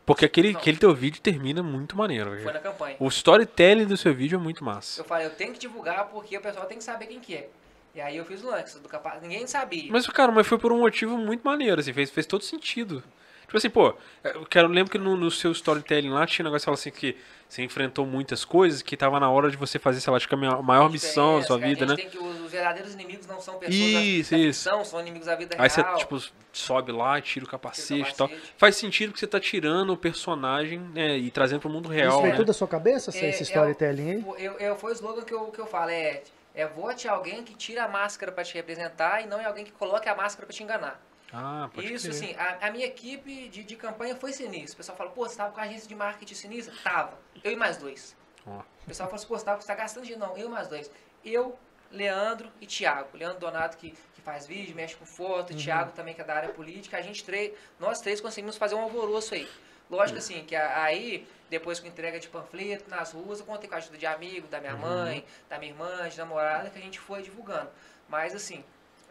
Porque 0.06 0.25
aquele, 0.25 0.51
Não. 0.51 0.59
aquele 0.59 0.77
teu 0.77 0.93
vídeo 0.93 1.22
termina 1.22 1.64
muito 1.64 1.98
maneiro. 1.98 2.38
Foi 2.41 2.51
na 2.51 2.59
campanha. 2.59 2.98
O 2.99 3.07
storytelling 3.07 3.85
do 3.85 3.95
seu 3.95 4.14
vídeo 4.14 4.38
é 4.38 4.41
muito 4.41 4.64
massa. 4.64 5.01
Eu 5.01 5.06
falei, 5.06 5.25
eu 5.27 5.32
tenho 5.32 5.53
que 5.53 5.59
divulgar 5.59 6.07
porque 6.09 6.38
o 6.38 6.41
pessoal 6.41 6.65
tem 6.65 6.77
que 6.77 6.83
saber 6.83 7.06
quem 7.07 7.19
que 7.19 7.35
é. 7.35 7.49
E 7.95 8.01
aí 8.01 8.17
eu 8.17 8.25
fiz 8.25 8.43
o 8.43 8.48
lance 8.48 8.80
do 8.80 8.90
capaz. 8.90 9.22
Ninguém 9.22 9.45
sabia. 9.48 9.91
Mas, 9.91 10.06
cara, 10.07 10.32
mas 10.32 10.48
foi 10.48 10.57
por 10.57 10.72
um 10.72 10.80
motivo 10.80 11.17
muito 11.17 11.43
maneiro, 11.43 11.80
assim, 11.80 11.93
fez, 11.93 12.09
fez 12.09 12.25
todo 12.25 12.43
sentido. 12.43 13.03
Tipo 13.43 13.57
assim, 13.57 13.69
pô, 13.69 13.95
eu 14.23 14.45
quero, 14.48 14.67
lembro 14.67 14.91
que 14.91 14.98
no, 14.98 15.15
no 15.15 15.30
seu 15.30 15.51
storytelling 15.51 16.09
lá 16.09 16.25
tinha 16.25 16.43
um 16.43 16.49
negócio 16.49 16.64
que 16.64 16.65
fala 16.65 16.75
assim 16.75 16.90
que 16.91 17.15
você 17.53 17.61
enfrentou 17.61 18.03
muitas 18.06 18.43
coisas 18.43 18.82
que 18.82 18.98
tava 18.98 19.19
na 19.19 19.30
hora 19.30 19.51
de 19.51 19.56
você 19.56 19.77
fazer, 19.77 20.01
sei 20.01 20.09
lá, 20.09 20.17
acho 20.17 20.27
que 20.27 20.33
a 20.33 20.38
maior 20.38 20.90
missão 20.90 21.40
da 21.40 21.45
sua 21.45 21.59
vida, 21.59 21.85
né? 21.85 21.95
que, 21.95 22.17
os, 22.17 22.41
os 22.41 22.51
verdadeiros 22.51 22.93
inimigos 22.95 23.27
não 23.27 23.40
são 23.40 23.59
pessoas 23.59 23.75
Isso, 23.77 24.32
da, 24.32 24.38
da 24.38 24.43
isso. 24.43 24.64
ficção, 24.64 24.83
são 24.83 24.99
inimigos 24.99 25.27
da 25.27 25.35
vida 25.35 25.56
Aí 25.59 25.69
você, 25.69 25.82
real. 25.82 25.95
tipo, 25.98 26.19
sobe 26.51 26.91
lá, 26.91 27.22
tira 27.22 27.45
o 27.45 27.48
capacete 27.48 28.11
e 28.11 28.15
tal. 28.15 28.27
Faz 28.57 28.75
sentido 28.75 29.14
que 29.14 29.19
você 29.19 29.27
tá 29.27 29.40
tirando 29.40 29.91
o 29.93 29.98
personagem 29.98 30.80
né, 30.80 31.15
e 31.17 31.30
trazendo 31.30 31.59
pro 31.59 31.69
mundo 31.69 31.85
Isso 31.90 31.93
real, 31.93 32.22
veio 32.22 32.32
né? 32.32 32.38
tudo 32.38 32.48
da 32.48 32.53
sua 32.53 32.67
cabeça, 32.67 33.11
É, 33.11 33.30
esse 33.30 33.41
é 33.41 33.43
storytelling 33.43 34.09
aí? 34.09 34.17
o- 34.25 34.35
eu, 34.35 34.53
eu, 34.53 34.75
foi 34.75 34.91
o 34.91 34.95
slogan 34.95 35.22
que 35.23 35.33
eu, 35.33 35.45
que 35.51 35.59
eu 35.59 35.67
falo, 35.67 35.91
é, 35.91 36.23
é 36.56 36.65
vote 36.65 37.07
alguém 37.07 37.43
que 37.43 37.53
tira 37.53 37.83
a 37.83 37.88
máscara 37.88 38.32
pra 38.32 38.43
te 38.43 38.56
representar 38.56 39.22
e 39.22 39.27
não 39.27 39.40
é 39.40 39.45
alguém 39.45 39.64
que 39.64 39.72
coloque 39.72 40.09
a 40.09 40.15
máscara 40.15 40.48
pra 40.48 40.56
te 40.56 40.64
enganar. 40.64 40.99
Ah, 41.34 41.68
pode 41.74 41.92
Isso, 41.92 42.10
assim, 42.10 42.36
a, 42.36 42.68
a 42.68 42.72
minha 42.72 42.86
equipe 42.86 43.50
de, 43.50 43.64
de 43.64 43.76
campanha 43.76 44.16
foi 44.16 44.32
sinistra. 44.32 44.74
O 44.76 44.78
pessoal 44.78 44.98
fala, 44.98 45.10
pô, 45.10 45.28
você 45.28 45.36
tava 45.36 45.52
com 45.52 45.60
a 45.60 45.64
agência 45.64 45.88
de 45.88 45.95
marketing 45.95 46.36
sinistra? 46.36 46.74
Tava. 46.84 47.18
Eu 47.44 47.52
e 47.52 47.56
mais 47.56 47.76
dois. 47.78 48.16
Ó. 48.45 48.60
O 48.60 48.86
pessoal 48.86 49.10
falou 49.10 49.16
assim, 49.20 49.28
pô, 49.28 49.38
você 49.40 49.45
tava- 49.45 49.60
você 49.62 49.68
tá 49.68 49.76
gastando 49.76 50.03
dinheiro? 50.03 50.24
Não, 50.26 50.38
eu 50.38 50.48
e 50.48 50.52
mais 50.52 50.68
dois. 50.68 50.92
Eu, 51.26 51.58
Leandro 51.90 52.52
e 52.62 52.68
Thiago. 52.68 53.18
Leandro 53.18 53.40
Donato, 53.40 53.78
que, 53.78 53.92
que 54.14 54.22
faz 54.22 54.45
vídeo, 54.45 54.76
mexe 54.76 54.95
com 54.95 55.06
foto, 55.06 55.52
Uhum. 55.53 55.58
Thiago 55.58 55.92
também, 55.94 56.14
que 56.14 56.22
é 56.22 56.24
da 56.24 56.36
área 56.36 56.50
política. 56.50 56.98
A 56.98 57.02
gente 57.02 57.24
três, 57.24 57.53
nós 57.80 58.00
três 58.00 58.22
conseguimos 58.22 58.56
fazer 58.56 58.76
um 58.76 58.82
alvoroço 58.82 59.34
aí. 59.34 59.50
Lógico 59.90 60.20
assim, 60.20 60.44
que 60.44 60.56
aí, 60.56 61.28
depois 61.50 61.80
com 61.80 61.88
entrega 61.88 62.20
de 62.20 62.28
panfleto 62.28 62.90
nas 62.90 63.12
ruas, 63.12 63.40
eu 63.40 63.45
contei 63.45 63.68
com 63.68 63.76
a 63.76 63.78
ajuda 63.80 63.98
de 63.98 64.06
amigo, 64.06 64.48
da 64.48 64.58
Uhum. 64.58 64.62
minha 64.64 64.76
mãe, 64.78 65.26
da 65.50 65.58
minha 65.58 65.72
irmã, 65.72 66.08
de 66.10 66.18
namorada, 66.18 66.70
que 66.70 66.78
a 66.78 66.82
gente 66.82 67.00
foi 67.00 67.22
divulgando. 67.22 67.70
Mas 68.08 68.34
assim, 68.36 68.64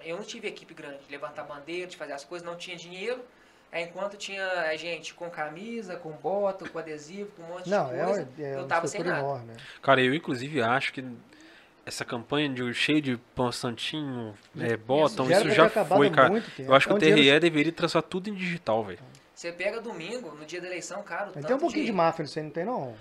eu 0.05 0.17
não 0.17 0.25
tive 0.25 0.49
equipe 0.49 0.75
grande, 0.75 0.99
de 1.07 1.11
levantar 1.11 1.45
bandeira, 1.45 1.87
de 1.87 1.97
fazer 1.97 2.13
as 2.13 2.25
coisas, 2.25 2.47
não 2.47 2.57
tinha 2.57 2.77
dinheiro. 2.77 3.21
Aí, 3.71 3.85
enquanto 3.85 4.17
tinha 4.19 4.77
gente 4.77 5.15
com 5.15 5.31
camisa, 5.31 5.97
com 5.97 6.11
bota, 6.13 6.69
com 6.69 6.79
adesivo, 6.79 7.31
com 7.37 7.43
um 7.43 7.47
monte 7.55 7.71
Não, 7.71 7.89
de 7.89 7.95
é, 7.99 8.05
coisa, 8.05 8.29
é 8.39 8.55
eu 8.55 8.59
uma 8.61 8.69
tava 8.69 8.87
sem 8.87 9.01
estrutura 9.01 9.17
nada. 9.17 9.27
enorme. 9.27 9.47
né? 9.47 9.57
Cara, 9.81 10.03
eu 10.03 10.15
inclusive 10.15 10.61
acho 10.61 10.93
que 10.93 11.03
essa 11.87 12.05
campanha 12.05 12.49
de 12.51 12.75
cheio 12.75 13.01
de 13.01 13.17
pão 13.35 13.51
santinho, 13.51 14.35
é, 14.61 14.77
botão, 14.77 15.27
Já 15.27 15.37
era 15.37 15.45
isso 15.47 15.55
já 15.57 15.65
acabado 15.67 15.99
foi, 15.99 16.11
cara. 16.11 16.43
Eu 16.59 16.75
acho 16.75 16.87
que 16.87 16.93
É 16.93 16.95
um 16.95 16.99
o 16.99 17.01
TRE 17.01 17.15
dinheiro- 17.15 17.41
deveria 17.41 17.73
transformar 17.73 18.03
tudo 18.09 18.29
em 18.29 18.35
digital, 18.35 18.85
velho. 18.85 18.99
Você 19.43 19.51
pega 19.51 19.81
domingo, 19.81 20.33
no 20.39 20.47
dia 20.47 20.61
da 20.61 20.69
eleição, 20.69 21.03
cara, 21.03 21.33
Mas 21.35 21.45
tem 21.45 21.57
um 21.57 21.59
pouquinho 21.59 21.85
de 21.85 21.91
máfia 21.91 22.23
nisso 22.23 22.39
aí, 22.39 22.45
não 22.45 22.53
tem 22.53 22.65
não? 22.65 22.95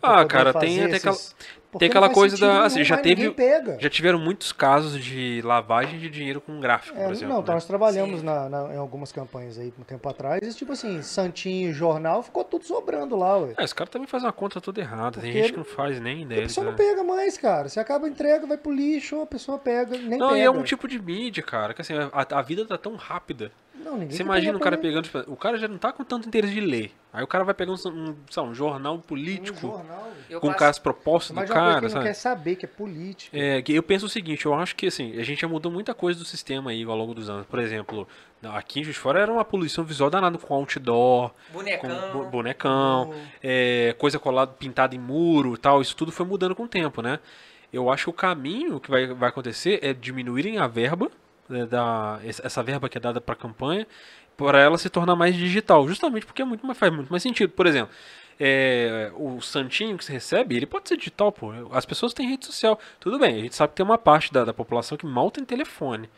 Ah, 0.00 0.24
cara, 0.24 0.54
tem 0.54 0.84
até 0.84 0.94
aquela- 0.94 1.16
Porque 1.16 1.78
tem 1.80 1.88
não 1.88 1.96
aquela 2.04 2.14
coisa 2.14 2.38
da- 2.38 2.64
assim, 2.66 2.84
já 2.84 2.96
teve-. 2.98 3.34
Já 3.80 3.90
tiveram 3.90 4.16
muitos 4.16 4.52
casos 4.52 5.02
de 5.02 5.42
lavagem 5.44 5.98
de 5.98 6.08
dinheiro 6.08 6.40
com 6.40 6.60
gráfico, 6.60 6.96
É, 6.96 7.02
por 7.02 7.10
exemplo. 7.10 7.30
não, 7.30 7.36
né? 7.38 7.42
então 7.42 7.54
nós 7.56 7.64
trabalhamos 7.64 8.22
na, 8.22 8.48
na- 8.48 8.74
em 8.74 8.78
algumas 8.78 9.10
campanhas 9.10 9.58
aí 9.58 9.74
um 9.76 9.82
tempo 9.82 10.08
atrás, 10.08 10.40
e 10.40 10.56
tipo 10.56 10.70
assim, 10.70 11.02
Santinho, 11.02 11.72
jornal, 11.72 12.22
ficou 12.22 12.44
tudo 12.44 12.64
sobrando 12.64 13.16
lá, 13.16 13.36
ué. 13.36 13.54
É, 13.58 13.64
os 13.64 13.72
caras 13.72 13.90
também 13.90 14.06
fazem 14.06 14.28
uma 14.28 14.32
conta 14.32 14.60
toda 14.60 14.80
errada. 14.80 15.20
Tem 15.20 15.32
gente 15.32 15.50
que 15.50 15.58
não 15.58 15.64
faz 15.64 15.98
nem 15.98 16.18
a 16.18 16.22
ideia. 16.22 16.42
pessoa 16.42 16.64
não 16.64 16.70
né? 16.70 16.78
pega 16.78 17.02
mais, 17.02 17.36
cara. 17.36 17.68
Você 17.68 17.80
acaba 17.80 18.06
a 18.06 18.08
entrega, 18.08 18.46
vai 18.46 18.56
pro 18.56 18.72
lixo, 18.72 19.20
a 19.20 19.26
pessoa 19.26 19.58
pega, 19.58 19.98
nem 19.98 20.16
Não, 20.16 20.28
pega. 20.28 20.38
e 20.38 20.44
é 20.44 20.50
um 20.50 20.62
tipo 20.62 20.86
de 20.86 21.02
mídia, 21.02 21.42
cara, 21.42 21.74
que 21.74 21.80
assim, 21.80 21.94
a, 21.94 22.38
a 22.38 22.42
vida 22.42 22.64
tá 22.64 22.78
tão 22.78 22.94
rápida. 22.94 23.50
Não, 23.84 23.92
ninguém 23.96 24.10
Você 24.16 24.22
imagina 24.22 24.56
o 24.56 24.60
cara 24.60 24.76
ler. 24.76 24.82
pegando. 24.82 25.04
tipo, 25.04 25.18
O 25.26 25.36
cara 25.36 25.56
já 25.56 25.68
não 25.68 25.78
tá 25.78 25.92
com 25.92 26.04
tanto 26.04 26.26
interesse 26.28 26.52
de 26.52 26.60
ler. 26.60 26.92
Aí 27.12 27.22
o 27.24 27.26
cara 27.26 27.42
vai 27.44 27.54
pegar 27.54 27.72
um, 27.72 27.76
um, 27.88 28.14
lá, 28.36 28.42
um 28.42 28.54
jornal 28.54 28.94
Um 28.96 29.00
político 29.00 29.60
jornal, 29.60 30.08
Eu 30.28 30.40
com 30.40 30.48
passo- 30.52 30.64
as 30.64 30.78
propostas 30.78 31.34
do 31.34 31.40
uma 31.40 31.46
coisa 31.46 31.54
que 31.54 31.74
cara, 31.80 31.88
sabe? 31.88 32.04
quer 32.04 32.14
saber, 32.14 32.56
que 32.56 32.64
é 32.66 32.68
política. 32.68 33.36
É, 33.36 33.62
que 33.62 33.74
eu 33.74 33.82
penso 33.82 34.06
o 34.06 34.08
seguinte, 34.08 34.44
eu 34.44 34.52
acho 34.54 34.76
que 34.76 34.86
assim, 34.88 35.18
a 35.18 35.22
gente 35.22 35.40
já 35.40 35.48
mudou 35.48 35.72
muita 35.72 35.94
coisa 35.94 36.18
do 36.18 36.24
sistema 36.26 36.70
aí 36.70 36.84
ao 36.84 36.96
longo 36.96 37.14
dos 37.14 37.30
anos. 37.30 37.46
Por 37.46 37.58
exemplo, 37.58 38.06
aqui 38.42 38.80
em 38.80 38.84
Juiz 38.84 38.96
de 38.96 39.00
Fora 39.00 39.20
era 39.20 39.32
uma 39.32 39.44
poluição 39.44 39.84
visual 39.84 40.10
danada 40.10 40.36
com 40.36 40.52
outdoor, 40.54 41.30
com 41.50 41.54
Bonecão. 41.58 42.12
bo- 42.12 42.24
bonecão, 42.26 43.14
é, 43.42 43.94
coisa 43.98 44.18
colada, 44.18 44.52
pintada 44.52 44.94
em 44.94 44.98
muro 44.98 45.54
e 45.54 45.58
tal. 45.58 45.80
Isso 45.80 45.96
tudo 45.96 46.12
foi 46.12 46.26
mudando 46.26 46.54
com 46.54 46.64
o 46.64 46.68
tempo, 46.68 47.00
né? 47.00 47.18
Eu 47.72 47.90
acho 47.90 48.04
que 48.04 48.10
o 48.10 48.14
caminho 48.14 48.80
que 48.80 48.90
vai, 48.90 49.06
vai 49.08 49.28
acontecer 49.30 49.78
é 49.82 49.92
diminuírem 49.92 50.58
a 50.58 50.66
verba, 50.66 51.10
da, 51.48 52.20
essa 52.22 52.62
verba 52.62 52.88
que 52.88 52.98
é 52.98 53.00
dada 53.00 53.20
para 53.20 53.34
campanha, 53.34 53.86
para 54.36 54.60
ela 54.60 54.78
se 54.78 54.88
tornar 54.88 55.16
mais 55.16 55.34
digital. 55.34 55.86
Justamente 55.88 56.26
porque 56.26 56.42
é 56.42 56.44
muito 56.44 56.66
mais, 56.66 56.78
faz 56.78 56.92
muito 56.92 57.10
mais 57.10 57.22
sentido. 57.22 57.50
Por 57.50 57.66
exemplo, 57.66 57.92
é, 58.38 59.10
o 59.16 59.40
santinho 59.40 59.98
que 59.98 60.04
você 60.04 60.12
recebe, 60.12 60.56
ele 60.56 60.66
pode 60.66 60.88
ser 60.88 60.96
digital, 60.96 61.32
pô. 61.32 61.52
As 61.72 61.84
pessoas 61.84 62.14
têm 62.14 62.28
rede 62.28 62.46
social. 62.46 62.78
Tudo 63.00 63.18
bem, 63.18 63.34
a 63.34 63.42
gente 63.42 63.54
sabe 63.54 63.70
que 63.70 63.76
tem 63.76 63.84
uma 63.84 63.98
parte 63.98 64.32
da, 64.32 64.44
da 64.44 64.54
população 64.54 64.96
que 64.96 65.06
mal 65.06 65.30
tem 65.30 65.44
telefone. 65.44 66.08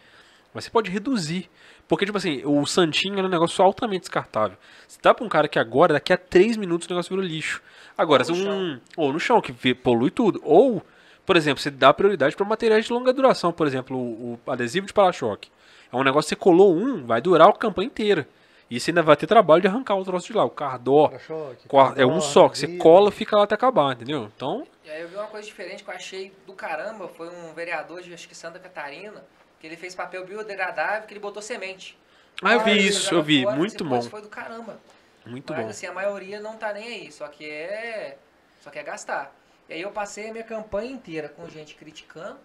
Mas 0.53 0.65
você 0.65 0.71
pode 0.71 0.91
reduzir. 0.91 1.49
Porque, 1.89 2.05
tipo 2.05 2.19
assim, 2.19 2.43
o 2.45 2.65
santinho 2.67 3.19
é 3.19 3.23
um 3.23 3.29
negócio 3.29 3.65
altamente 3.65 4.03
descartável. 4.03 4.57
Você 4.87 4.99
dá 5.03 5.15
pra 5.15 5.25
um 5.25 5.29
cara 5.29 5.49
que 5.49 5.59
agora, 5.59 5.95
daqui 5.95 6.13
a 6.13 6.17
3 6.17 6.57
minutos, 6.57 6.87
o 6.87 6.91
negócio 6.91 7.11
virou 7.11 7.25
lixo. 7.25 7.63
Agora, 7.97 8.25
Ou 8.29 8.37
no 8.37 8.53
um. 8.53 8.81
Ou 8.97 9.13
no 9.13 9.21
chão, 9.21 9.41
que 9.41 9.75
polui 9.75 10.11
tudo. 10.11 10.41
Ou, 10.45 10.85
por 11.31 11.37
exemplo, 11.37 11.63
você 11.63 11.71
dá 11.71 11.95
prioridade 11.95 12.35
para 12.35 12.45
materiais 12.45 12.87
de 12.87 12.93
longa 12.93 13.13
duração. 13.13 13.53
Por 13.53 13.65
exemplo, 13.65 13.97
o, 13.97 14.41
o 14.45 14.51
adesivo 14.51 14.89
de 14.89 14.93
para-choque. 14.93 15.49
É 15.93 15.95
um 15.95 16.03
negócio 16.03 16.29
que 16.29 16.35
você 16.35 16.37
colou 16.37 16.75
um, 16.75 17.07
vai 17.07 17.21
durar 17.21 17.49
a 17.49 17.53
campanha 17.53 17.87
inteira. 17.87 18.27
E 18.69 18.81
você 18.81 18.91
ainda 18.91 19.01
vai 19.01 19.15
ter 19.15 19.29
trabalho 19.29 19.63
de 19.63 19.69
arrancar 19.69 19.95
o 19.95 20.03
troço 20.05 20.27
de 20.27 20.33
lá. 20.33 20.45
O 20.45 20.51
cardó. 20.51 21.13
É 21.97 22.05
um 22.05 22.21
só, 22.21 22.49
que 22.49 22.59
você 22.59 22.67
cola 22.79 23.13
fica 23.13 23.37
lá 23.37 23.45
até 23.45 23.55
acabar, 23.55 23.93
entendeu? 23.93 24.29
Então, 24.35 24.67
E 24.85 24.91
aí 24.91 25.03
eu 25.03 25.09
vi 25.09 25.15
uma 25.15 25.29
coisa 25.29 25.47
diferente 25.47 25.85
que 25.85 25.91
eu 25.91 25.95
achei 25.95 26.33
do 26.49 26.53
caramba, 26.53 27.07
foi 27.07 27.29
um 27.29 27.55
vereador 27.55 28.03
de 28.03 28.13
acho 28.13 28.29
que 28.29 28.35
Santa 28.35 28.59
Catarina, 28.59 29.25
que 29.61 29.69
ele 29.69 29.77
fez 29.77 29.95
papel 29.95 30.27
biodegradável, 30.27 31.07
que 31.07 31.13
ele 31.13 31.21
botou 31.21 31.41
semente. 31.41 31.97
ah, 32.43 32.55
eu 32.55 32.65
vi 32.65 32.89
isso, 32.89 33.15
eu 33.15 33.23
vi, 33.23 33.45
fora, 33.45 33.55
muito 33.55 33.85
bom, 33.85 34.03
Foi 34.03 34.21
do 34.21 34.29
caramba. 34.29 34.81
muito 35.25 35.53
Mas 35.53 35.63
bom. 35.63 35.71
assim, 35.71 35.87
a 35.87 35.93
maioria 35.93 36.41
não 36.41 36.57
tá 36.57 36.73
nem 36.73 36.89
aí, 36.89 37.13
só 37.13 37.29
que 37.29 37.49
é. 37.49 38.19
Só 38.61 38.69
quer 38.69 38.83
gastar. 38.83 39.33
E 39.71 39.75
aí 39.75 39.83
eu 39.83 39.93
passei 39.93 40.29
a 40.29 40.33
minha 40.33 40.43
campanha 40.45 40.91
inteira 40.91 41.29
com 41.29 41.49
gente 41.49 41.77
criticando, 41.77 42.37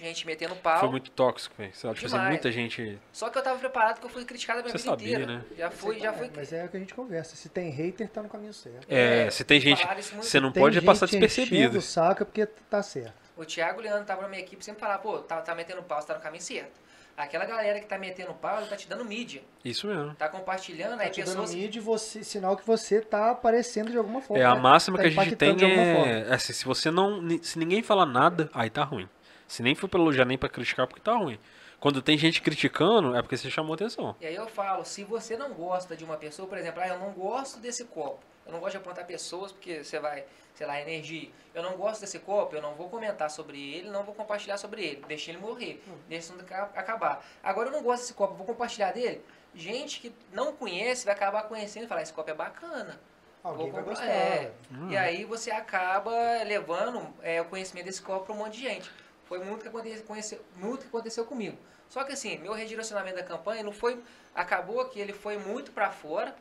gente 0.00 0.26
metendo 0.26 0.56
pau. 0.56 0.80
Foi 0.80 0.88
muito 0.88 1.10
tóxico, 1.10 1.54
velho. 1.58 1.70
Tipo 1.70 2.06
assim, 2.06 2.18
muita 2.18 2.50
gente. 2.50 2.98
Só 3.12 3.28
que 3.28 3.36
eu 3.36 3.42
tava 3.42 3.58
preparado 3.58 3.94
porque 3.96 4.06
eu 4.06 4.10
fui 4.10 4.24
criticado 4.24 4.60
a 4.60 4.62
minha 4.62 4.72
Você 4.72 4.78
vida 4.78 4.90
sabia, 4.90 5.12
inteira. 5.14 5.38
né? 5.38 5.44
Já 5.58 5.70
fui, 5.70 6.00
já 6.00 6.12
fui. 6.12 6.30
Mas 6.34 6.50
é 6.52 6.64
o 6.64 6.68
que 6.70 6.76
a 6.78 6.80
gente 6.80 6.94
conversa. 6.94 7.36
Se 7.36 7.50
tem 7.50 7.70
hater, 7.70 8.08
tá 8.08 8.22
no 8.22 8.30
caminho 8.30 8.54
certo. 8.54 8.86
É, 8.88 9.30
se 9.30 9.44
tem 9.44 9.60
gente. 9.60 9.86
Você 10.16 10.40
não 10.40 10.50
Tem 10.50 10.62
pode 10.62 10.76
gente 10.76 10.86
passar 10.86 11.04
despercebido. 11.06 11.78
o 11.78 11.82
saco 11.82 12.22
é 12.22 12.24
porque 12.24 12.46
tá 12.46 12.82
certo. 12.82 13.12
O 13.36 13.44
Thiago 13.44 13.80
Leandro 13.82 14.04
tava 14.06 14.22
na 14.22 14.28
minha 14.28 14.40
equipe 14.40 14.64
sempre 14.64 14.80
falava, 14.80 15.02
pô, 15.02 15.18
tá, 15.18 15.40
tá 15.42 15.54
metendo 15.54 15.82
pau, 15.82 16.00
você 16.00 16.06
tá 16.08 16.14
no 16.14 16.20
caminho 16.20 16.42
certo. 16.42 16.80
Aquela 17.16 17.44
galera 17.44 17.78
que 17.78 17.86
tá 17.86 17.98
metendo 17.98 18.32
pau, 18.34 18.56
ela 18.56 18.66
tá 18.66 18.76
te 18.76 18.88
dando 18.88 19.04
mídia. 19.04 19.42
Isso 19.64 19.86
mesmo. 19.86 20.14
Tá 20.14 20.28
compartilhando, 20.28 20.96
Tá 20.96 21.04
aí 21.04 21.10
te 21.10 21.20
dando 21.22 21.40
pessoas. 21.40 21.54
mídia 21.54 21.78
e 21.78 21.82
você, 21.82 22.24
sinal 22.24 22.56
que 22.56 22.66
você 22.66 23.00
tá 23.00 23.30
aparecendo 23.30 23.90
de 23.90 23.98
alguma 23.98 24.20
forma. 24.20 24.42
É, 24.42 24.46
a 24.46 24.54
né? 24.54 24.60
máxima 24.60 24.96
Tá 24.96 25.02
que 25.02 25.08
a 25.08 25.10
gente 25.10 25.36
tem 25.36 25.50
impactando 25.50 25.58
de 25.58 25.64
alguma 25.80 25.94
forma. 25.96 26.10
é. 26.10 26.34
Assim, 26.34 26.52
se 26.52 26.64
você 26.64 26.90
não. 26.90 27.20
Se 27.42 27.58
ninguém 27.58 27.82
falar 27.82 28.06
nada, 28.06 28.48
aí 28.54 28.70
tá 28.70 28.82
ruim. 28.82 29.08
Se 29.46 29.62
nem 29.62 29.74
for 29.74 29.88
pra 29.88 30.00
elogiar, 30.00 30.24
nem 30.24 30.38
pra 30.38 30.48
criticar, 30.48 30.86
porque 30.86 31.02
tá 31.02 31.14
ruim. 31.14 31.38
Quando 31.78 32.00
tem 32.00 32.16
gente 32.16 32.40
criticando, 32.40 33.14
é 33.14 33.20
porque 33.20 33.36
você 33.36 33.50
chamou 33.50 33.74
atenção. 33.74 34.16
E 34.20 34.26
aí 34.26 34.34
eu 34.34 34.46
falo, 34.46 34.84
se 34.84 35.04
você 35.04 35.36
não 35.36 35.52
gosta 35.52 35.94
de 35.96 36.04
uma 36.04 36.16
pessoa, 36.16 36.48
por 36.48 36.56
exemplo, 36.56 36.80
ah, 36.80 36.88
eu 36.88 36.98
não 36.98 37.10
gosto 37.10 37.58
desse 37.60 37.84
copo. 37.84 38.20
Eu 38.44 38.52
não 38.52 38.60
gosto 38.60 38.72
de 38.72 38.76
apontar 38.78 39.06
pessoas 39.06 39.52
porque 39.52 39.84
você 39.84 39.98
vai, 39.98 40.24
sei 40.54 40.66
lá, 40.66 40.80
energia. 40.80 41.30
Eu 41.54 41.62
não 41.62 41.76
gosto 41.76 42.00
desse 42.00 42.18
copo, 42.18 42.56
eu 42.56 42.62
não 42.62 42.74
vou 42.74 42.88
comentar 42.88 43.30
sobre 43.30 43.58
ele, 43.74 43.90
não 43.90 44.02
vou 44.04 44.14
compartilhar 44.14 44.56
sobre 44.58 44.84
ele. 44.84 45.04
Deixa 45.06 45.30
ele 45.30 45.38
morrer, 45.38 45.82
deixa 46.08 46.32
ele 46.32 46.42
acabar. 46.74 47.24
Agora 47.42 47.68
eu 47.68 47.72
não 47.72 47.82
gosto 47.82 48.02
desse 48.02 48.14
copo, 48.14 48.34
vou 48.34 48.46
compartilhar 48.46 48.92
dele. 48.92 49.24
Gente 49.54 50.00
que 50.00 50.14
não 50.32 50.52
conhece 50.54 51.04
vai 51.04 51.14
acabar 51.14 51.42
conhecendo 51.44 51.84
e 51.84 51.86
falar, 51.86 52.02
esse 52.02 52.12
copo 52.12 52.30
é 52.30 52.34
bacana. 52.34 52.98
Alguém 53.44 53.70
vai 53.72 53.82
gostar. 53.82 54.06
é. 54.06 54.52
Hum. 54.70 54.90
E 54.90 54.96
aí 54.96 55.24
você 55.24 55.50
acaba 55.50 56.12
levando 56.44 57.12
é, 57.22 57.40
o 57.40 57.44
conhecimento 57.46 57.86
desse 57.86 58.00
copo 58.00 58.26
para 58.26 58.34
um 58.34 58.38
monte 58.38 58.54
de 58.54 58.62
gente. 58.62 58.90
Foi 59.24 59.38
muito 59.40 59.62
que, 59.62 59.68
aconteceu, 59.68 60.40
muito 60.56 60.82
que 60.82 60.88
aconteceu 60.88 61.24
comigo. 61.24 61.58
Só 61.88 62.04
que 62.04 62.12
assim, 62.12 62.38
meu 62.38 62.52
redirecionamento 62.52 63.16
da 63.16 63.22
campanha 63.22 63.62
não 63.62 63.72
foi. 63.72 64.00
Acabou 64.34 64.84
que 64.86 64.98
ele 65.00 65.12
foi 65.12 65.36
muito 65.36 65.72
para 65.72 65.90
fora. 65.90 66.34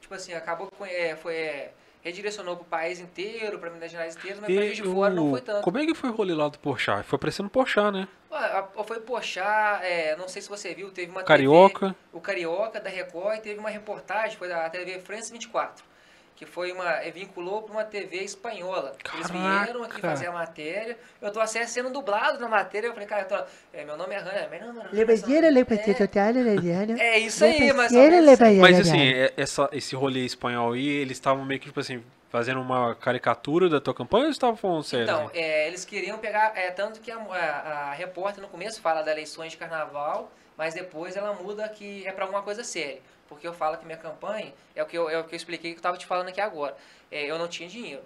Tipo 0.00 0.14
assim, 0.14 0.32
acabou 0.32 0.68
que 0.68 0.84
é, 0.84 1.16
foi. 1.16 1.34
É, 1.34 1.72
redirecionou 2.00 2.56
pro 2.56 2.64
país 2.64 3.00
inteiro, 3.00 3.58
pra 3.58 3.70
Minas 3.70 3.90
Gerais 3.90 4.16
inteiro, 4.16 4.38
mas 4.40 4.54
pra 4.54 4.64
E 4.64 4.74
Juiz 4.74 4.76
de 4.76 4.82
Fora 4.84 5.14
não 5.14 5.30
foi 5.30 5.40
tanto. 5.40 5.62
Como 5.62 5.78
é 5.78 5.86
que 5.86 5.94
foi 5.94 6.10
o 6.10 6.12
rolê 6.12 6.34
lá 6.34 6.48
do 6.48 6.58
Porchat? 6.58 7.04
Foi 7.04 7.16
aparecendo 7.16 7.50
Porchat, 7.50 7.92
né? 7.92 8.08
Foi 8.86 9.00
Pochá, 9.00 9.80
é, 9.82 10.14
não 10.16 10.28
sei 10.28 10.42
se 10.42 10.48
você 10.48 10.74
viu, 10.74 10.90
teve 10.90 11.10
uma 11.10 11.22
Carioca. 11.22 11.88
TV, 11.88 11.94
o 12.12 12.20
Carioca 12.20 12.80
da 12.80 12.90
Record 12.90 13.38
e 13.38 13.40
teve 13.40 13.58
uma 13.58 13.70
reportagem, 13.70 14.36
foi 14.36 14.48
da 14.48 14.68
TV 14.70 15.00
France 15.00 15.32
24, 15.32 15.84
que 16.38 16.46
foi 16.46 16.70
uma, 16.70 16.88
é, 16.88 17.10
vinculou 17.10 17.62
para 17.62 17.72
uma 17.72 17.84
TV 17.84 18.18
espanhola. 18.18 18.94
Eles 19.12 19.28
vieram 19.28 19.82
aqui 19.82 20.00
Caraca. 20.00 20.10
fazer 20.10 20.26
a 20.28 20.32
matéria, 20.32 20.96
eu 21.20 21.32
tô 21.32 21.40
assim, 21.40 21.66
sendo 21.66 21.90
dublado 21.90 22.38
na 22.38 22.46
matéria, 22.46 22.86
eu 22.86 22.92
falei, 22.92 23.08
cara, 23.08 23.22
eu 23.22 23.26
tô, 23.26 23.44
é, 23.72 23.84
meu 23.84 23.96
nome 23.96 24.14
é 24.14 24.18
Hannah, 24.18 24.46
mas 24.48 24.60
não, 24.60 24.72
não, 24.72 24.84
não, 24.84 24.90
é, 26.96 27.08
é 27.08 27.18
isso 27.18 27.44
aí, 27.44 27.72
mas 27.72 27.92
Mas 28.60 28.78
assim, 28.88 29.00
é- 29.00 29.32
essa, 29.36 29.68
esse 29.72 29.96
rolê 29.96 30.24
espanhol 30.24 30.74
aí, 30.74 30.86
eles 30.86 31.16
estavam 31.16 31.44
meio 31.44 31.58
que, 31.58 31.66
tipo 31.66 31.80
assim, 31.80 32.04
fazendo 32.30 32.60
uma 32.60 32.94
caricatura 32.94 33.68
da 33.68 33.80
tua 33.80 33.94
campanha 33.94 34.22
ou 34.22 34.26
eles 34.26 34.36
estavam 34.36 34.56
falando 34.56 34.82
sério? 34.82 35.04
Então, 35.04 35.30
é, 35.34 35.66
eles 35.66 35.84
queriam 35.84 36.18
pegar, 36.18 36.52
é, 36.56 36.70
tanto 36.70 37.00
que 37.00 37.10
a, 37.10 37.16
a- 37.18 37.90
a 37.90 37.92
repórter 37.94 38.42
no 38.42 38.48
começo 38.48 38.80
fala 38.80 39.00
das 39.02 39.12
eleições 39.12 39.52
de 39.52 39.58
carnaval, 39.58 40.30
mas 40.56 40.74
depois 40.74 41.16
ela 41.16 41.32
muda 41.34 41.68
que 41.68 42.06
é 42.06 42.12
para 42.12 42.24
alguma 42.24 42.42
coisa 42.42 42.62
séria. 42.64 43.00
Porque 43.28 43.46
eu 43.46 43.52
falo 43.52 43.76
que 43.76 43.84
minha 43.84 43.98
campanha, 43.98 44.52
é 44.74 44.82
o 44.82 44.86
que 44.86 44.96
eu, 44.96 45.08
é 45.10 45.18
o 45.18 45.24
que 45.24 45.34
eu 45.34 45.36
expliquei 45.36 45.70
que 45.72 45.76
eu 45.76 45.80
estava 45.80 45.96
te 45.98 46.06
falando 46.06 46.28
aqui 46.28 46.40
agora. 46.40 46.76
É, 47.10 47.24
eu 47.24 47.38
não 47.38 47.46
tinha 47.48 47.68
dinheiro. 47.68 48.02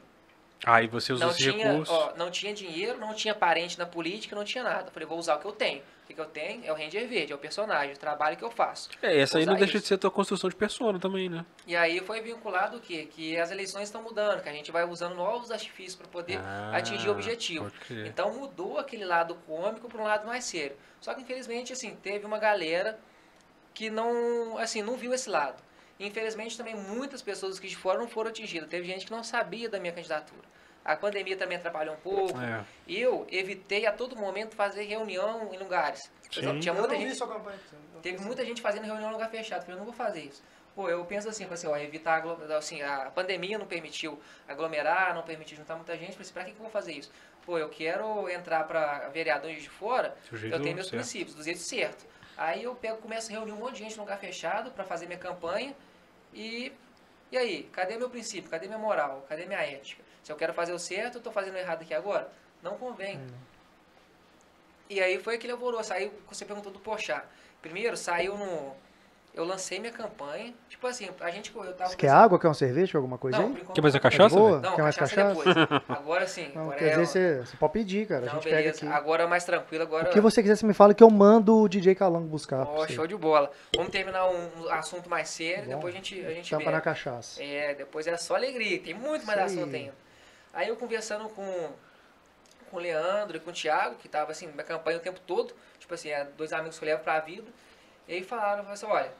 Aí 0.65 0.87
você 0.87 1.13
usou 1.13 1.27
Não 1.27 1.35
esse 1.35 1.51
tinha, 1.51 1.73
recurso. 1.73 1.93
ó, 1.93 2.15
não 2.17 2.31
tinha 2.31 2.55
dinheiro, 2.55 2.99
não 2.99 3.15
tinha 3.15 3.35
parente 3.35 3.77
na 3.79 3.85
política, 3.85 4.37
não 4.37 4.45
tinha 4.45 4.63
nada. 4.63 4.89
Eu 4.89 4.93
falei, 4.93 5.09
vou 5.09 5.19
usar 5.19 5.35
o 5.35 5.39
que 5.41 5.45
eu 5.47 5.53
tenho. 5.53 5.83
O 6.05 6.15
que, 6.15 6.21
eu 6.21 6.27
tenho? 6.27 6.63
É 6.65 6.71
o 6.71 6.75
Ranger 6.77 7.09
Verde, 7.09 7.33
é 7.33 7.35
o 7.35 7.39
personagem, 7.39 7.95
o 7.95 7.99
trabalho 7.99 8.37
que 8.37 8.45
eu 8.45 8.51
faço. 8.51 8.91
É, 9.01 9.19
essa 9.19 9.39
aí 9.39 9.47
não 9.47 9.55
deixa 9.55 9.73
de 9.73 9.79
isso. 9.79 9.87
ser 9.89 9.95
a 9.95 9.99
tua 9.99 10.11
construção 10.11 10.49
de 10.51 10.55
persona 10.55 10.99
também, 11.01 11.29
né? 11.29 11.45
E 11.67 11.75
aí 11.75 12.01
foi 12.01 12.21
vinculado 12.21 12.77
o 12.77 12.81
quê? 12.81 13.09
Que 13.11 13.39
as 13.39 13.51
eleições 13.51 13.85
estão 13.85 14.03
mudando, 14.03 14.43
que 14.43 14.49
a 14.49 14.53
gente 14.53 14.71
vai 14.71 14.85
usando 14.85 15.15
novos 15.15 15.51
artifícios 15.51 15.97
para 15.97 16.07
poder 16.09 16.39
Ah, 16.39 16.73
atingir 16.77 17.09
o 17.09 17.13
objetivo. 17.13 17.73
Então 17.91 18.33
mudou 18.35 18.79
aquele 18.79 19.05
lado 19.07 19.35
cômico 19.47 19.89
para 19.89 20.01
um 20.01 20.05
lado 20.05 20.27
mais 20.27 20.45
sério. 20.45 20.77
Só 21.01 21.15
que 21.15 21.23
infelizmente 21.23 21.73
assim, 21.73 21.97
teve 22.03 22.27
uma 22.27 22.39
galera 22.39 22.99
que 23.73 23.89
não, 23.89 24.59
assim, 24.59 24.83
não 24.83 24.97
viu 24.97 25.15
esse 25.15 25.31
lado. 25.31 25.63
Infelizmente 25.99 26.57
também 26.59 26.75
muitas 26.77 27.23
pessoas 27.23 27.59
que 27.59 27.69
de 27.69 27.77
fora 27.77 27.99
não 27.99 28.07
foram 28.09 28.29
atingidas. 28.31 28.69
Teve 28.69 28.87
gente 28.87 29.07
que 29.07 29.13
não 29.13 29.25
sabia 29.25 29.69
da 29.69 29.81
minha 29.81 29.93
candidatura. 29.93 30.52
A 30.85 30.97
pandemia 30.97 31.37
também 31.37 31.57
atrapalhou 31.57 31.95
um 31.95 31.99
pouco. 31.99 32.39
É. 32.41 32.65
Eu 32.89 33.27
evitei 33.31 33.87
a 33.87 33.93
todo 33.93 34.17
momento 34.17 34.57
fazer 34.57 34.83
reunião 34.85 35.53
em 35.53 35.59
lugares. 35.59 36.11
Por 36.29 36.39
exemplo, 36.39 36.61
tinha 36.61 36.75
Eu 36.75 36.79
muita 36.79 36.97
gente 36.97 37.15
sua 37.15 37.29
campanha. 37.29 37.59
Teve 38.03 38.25
muita 38.25 38.45
gente 38.45 38.61
fazendo 38.61 38.85
reunião 38.85 39.11
em 39.11 39.13
lugar 39.13 39.31
fechado. 39.31 39.61
Eu 39.61 39.63
falei, 39.63 39.75
eu 39.77 39.79
não 39.79 39.85
vou 39.85 39.95
fazer 39.95 40.23
isso. 40.23 40.43
Pô, 40.75 40.89
eu 40.89 41.05
penso 41.05 41.29
assim, 41.29 41.47
assim, 41.51 41.67
ó, 41.67 41.77
evitar 41.77 42.25
assim, 42.57 42.81
a 42.81 43.11
pandemia 43.15 43.59
não 43.59 43.67
permitiu 43.67 44.19
aglomerar, 44.49 45.15
não 45.15 45.23
permitiu 45.23 45.57
juntar 45.57 45.77
muita 45.77 45.97
gente. 45.97 46.13
Falei 46.13 46.23
assim, 46.23 46.33
pra 46.33 46.45
que, 46.45 46.53
que 46.53 46.57
eu 46.57 46.63
vou 46.63 46.71
fazer 46.71 46.93
isso? 46.93 47.13
Pô, 47.45 47.59
eu 47.59 47.69
quero 47.69 48.29
entrar 48.31 48.65
pra 48.65 49.09
vereadores 49.11 49.63
de 49.63 49.69
fora, 49.69 50.17
eu 50.33 50.63
tenho 50.63 50.75
meus 50.75 50.89
certo. 50.89 51.03
princípios, 51.03 51.35
do 51.35 51.43
jeito 51.43 51.61
certo. 51.61 52.07
Aí 52.37 52.63
eu 52.63 52.75
pego, 52.75 52.97
começo 52.99 53.31
a 53.31 53.33
reunir 53.33 53.53
um 53.53 53.57
monte 53.57 53.75
de 53.75 53.79
gente 53.81 53.97
num 53.97 54.05
lugar 54.05 54.19
fechado 54.19 54.71
pra 54.71 54.85
fazer 54.85 55.07
minha 55.07 55.19
campanha 55.19 55.77
e... 56.33 56.73
E 57.31 57.37
aí, 57.37 57.65
cadê 57.73 57.97
meu 57.97 58.11
princípio? 58.11 58.51
Cadê 58.51 58.67
minha 58.67 58.79
moral? 58.79 59.25
Cadê 59.29 59.47
minha 59.47 59.61
ética? 59.61 60.03
Se 60.23 60.31
eu 60.31 60.37
quero 60.37 60.55
fazer 60.55 60.73
o 60.73 60.79
certo, 60.79 61.19
eu 61.19 61.23
tô 61.23 61.33
fazendo 61.33 61.55
o 61.55 61.59
errado 61.59 61.83
aqui 61.83 61.93
agora? 61.95 62.31
Não 62.63 62.77
convém. 62.77 63.21
E 64.89 65.01
aí 65.01 65.19
foi 65.19 65.37
aquele 65.37 65.53
alvoroço. 65.53 65.89
Saiu, 65.89 66.13
você 66.29 66.45
perguntou 66.45 66.71
do 66.73 66.79
Pochá. 66.79 67.25
Primeiro, 67.61 67.97
saiu 67.97 68.37
no. 68.37 68.73
Eu 69.35 69.45
lancei 69.47 69.81
minha 69.81 69.93
campanha. 69.93 70.53
Tipo 70.69 70.87
assim, 70.87 71.09
a 71.19 71.31
gente. 71.31 71.51
Eu 71.57 71.73
tava 71.73 71.89
Você 71.91 71.97
quer 71.97 72.11
água? 72.11 72.39
Quer 72.39 72.49
um 72.49 72.55
cerveja? 72.55 72.99
Alguma 72.99 73.17
coisa 73.17 73.39
Não, 73.39 73.47
aí? 73.49 73.67
Quer 73.75 73.81
mais 73.81 73.95
a 73.95 73.97
não. 73.97 74.03
cachaça, 74.03 74.37
boa? 74.37 74.51
velho? 74.51 74.63
Não, 74.63 74.77
Quer 74.77 74.83
mais 74.83 74.97
cachaça, 74.97 75.29
depois. 75.35 75.57
Agora 75.89 76.27
sim. 76.27 76.53
Não, 76.55 76.63
agora 76.65 76.77
quer 76.77 76.85
é, 76.85 76.91
dizer, 76.91 77.07
você, 77.07 77.37
você 77.47 77.57
pode 77.57 77.73
pedir, 77.73 78.07
cara. 78.07 78.21
a 78.21 78.27
Não, 78.27 78.35
gente 78.35 78.45
beleza. 78.45 78.63
pega 78.81 78.91
aqui. 78.93 78.99
Agora 79.01 79.27
mais 79.27 79.45
tranquilo. 79.45 79.85
Agora. 79.85 80.11
O 80.11 80.13
que 80.13 80.21
você 80.21 80.43
quiser, 80.43 80.57
você 80.57 80.67
me 80.67 80.75
fala 80.75 80.93
que 80.93 81.03
eu 81.03 81.09
mando 81.09 81.57
o 81.57 81.67
DJ 81.69 81.95
Calango 81.95 82.27
buscar. 82.29 82.65
você. 82.65 82.93
show 82.93 83.07
de 83.07 83.17
bola. 83.17 83.51
Vamos 83.75 83.91
terminar 83.91 84.29
um, 84.29 84.69
assunto 84.69 85.09
mais 85.09 85.31
sério. 85.31 85.65
Bom. 85.65 85.77
depois 85.77 85.95
a 85.95 85.97
gente, 85.97 86.27
a 86.27 86.31
gente 86.35 86.51
Tampa 86.51 86.67
vê. 86.67 86.71
na 86.71 86.81
cachaça. 86.83 87.43
É, 87.43 87.75
depois 87.75 88.07
é 88.07 88.15
só 88.19 88.35
alegria. 88.35 88.79
Tem 88.81 88.93
muito 88.93 89.25
mais 89.27 89.39
aí. 89.39 89.45
assunto 89.47 89.75
ainda. 89.75 89.95
Aí 90.53 90.69
eu 90.69 90.77
conversando 90.77 91.29
com, 91.31 91.73
com 92.71 92.77
o 92.77 92.81
Leandro 92.81 93.37
e 93.37 93.41
com 93.41 93.51
o 93.51 93.53
Thiago, 93.53 93.97
que 93.97 94.09
tava 94.09 94.33
assim, 94.33 94.47
na 94.53 94.63
campanha 94.63 94.99
o 94.99 95.01
tempo 95.01 95.21
todo, 95.21 95.55
tipo 95.79 95.93
assim, 95.95 96.11
é 96.11 96.25
dois 96.25 96.53
amigos 96.53 96.79
que 96.79 96.85
eu 96.85 96.89
levo 96.89 97.03
pra 97.03 97.21
vida. 97.21 97.51
E 98.07 98.15
aí 98.15 98.25
falaram, 98.25 98.65
falaram 98.65 98.73
assim, 98.73 98.87
olha, 98.87 99.13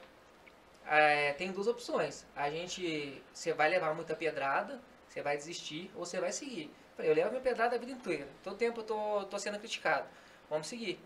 é, 0.85 1.33
tem 1.33 1.51
duas 1.51 1.67
opções. 1.67 2.25
A 2.35 2.49
gente, 2.49 3.21
você 3.33 3.53
vai 3.53 3.69
levar 3.69 3.93
muita 3.93 4.15
pedrada, 4.15 4.79
você 5.07 5.21
vai 5.21 5.37
desistir 5.37 5.91
ou 5.95 6.05
você 6.05 6.19
vai 6.19 6.31
seguir. 6.31 6.71
Eu 6.99 7.13
levo 7.13 7.29
minha 7.29 7.41
pedrada 7.41 7.75
a 7.75 7.79
vida 7.79 7.91
inteira. 7.91 8.27
Todo 8.43 8.55
tempo 8.55 8.81
eu 8.81 8.83
tô, 8.83 9.25
tô 9.25 9.39
sendo 9.39 9.57
criticado. 9.59 10.07
Vamos 10.49 10.67
seguir. 10.67 10.99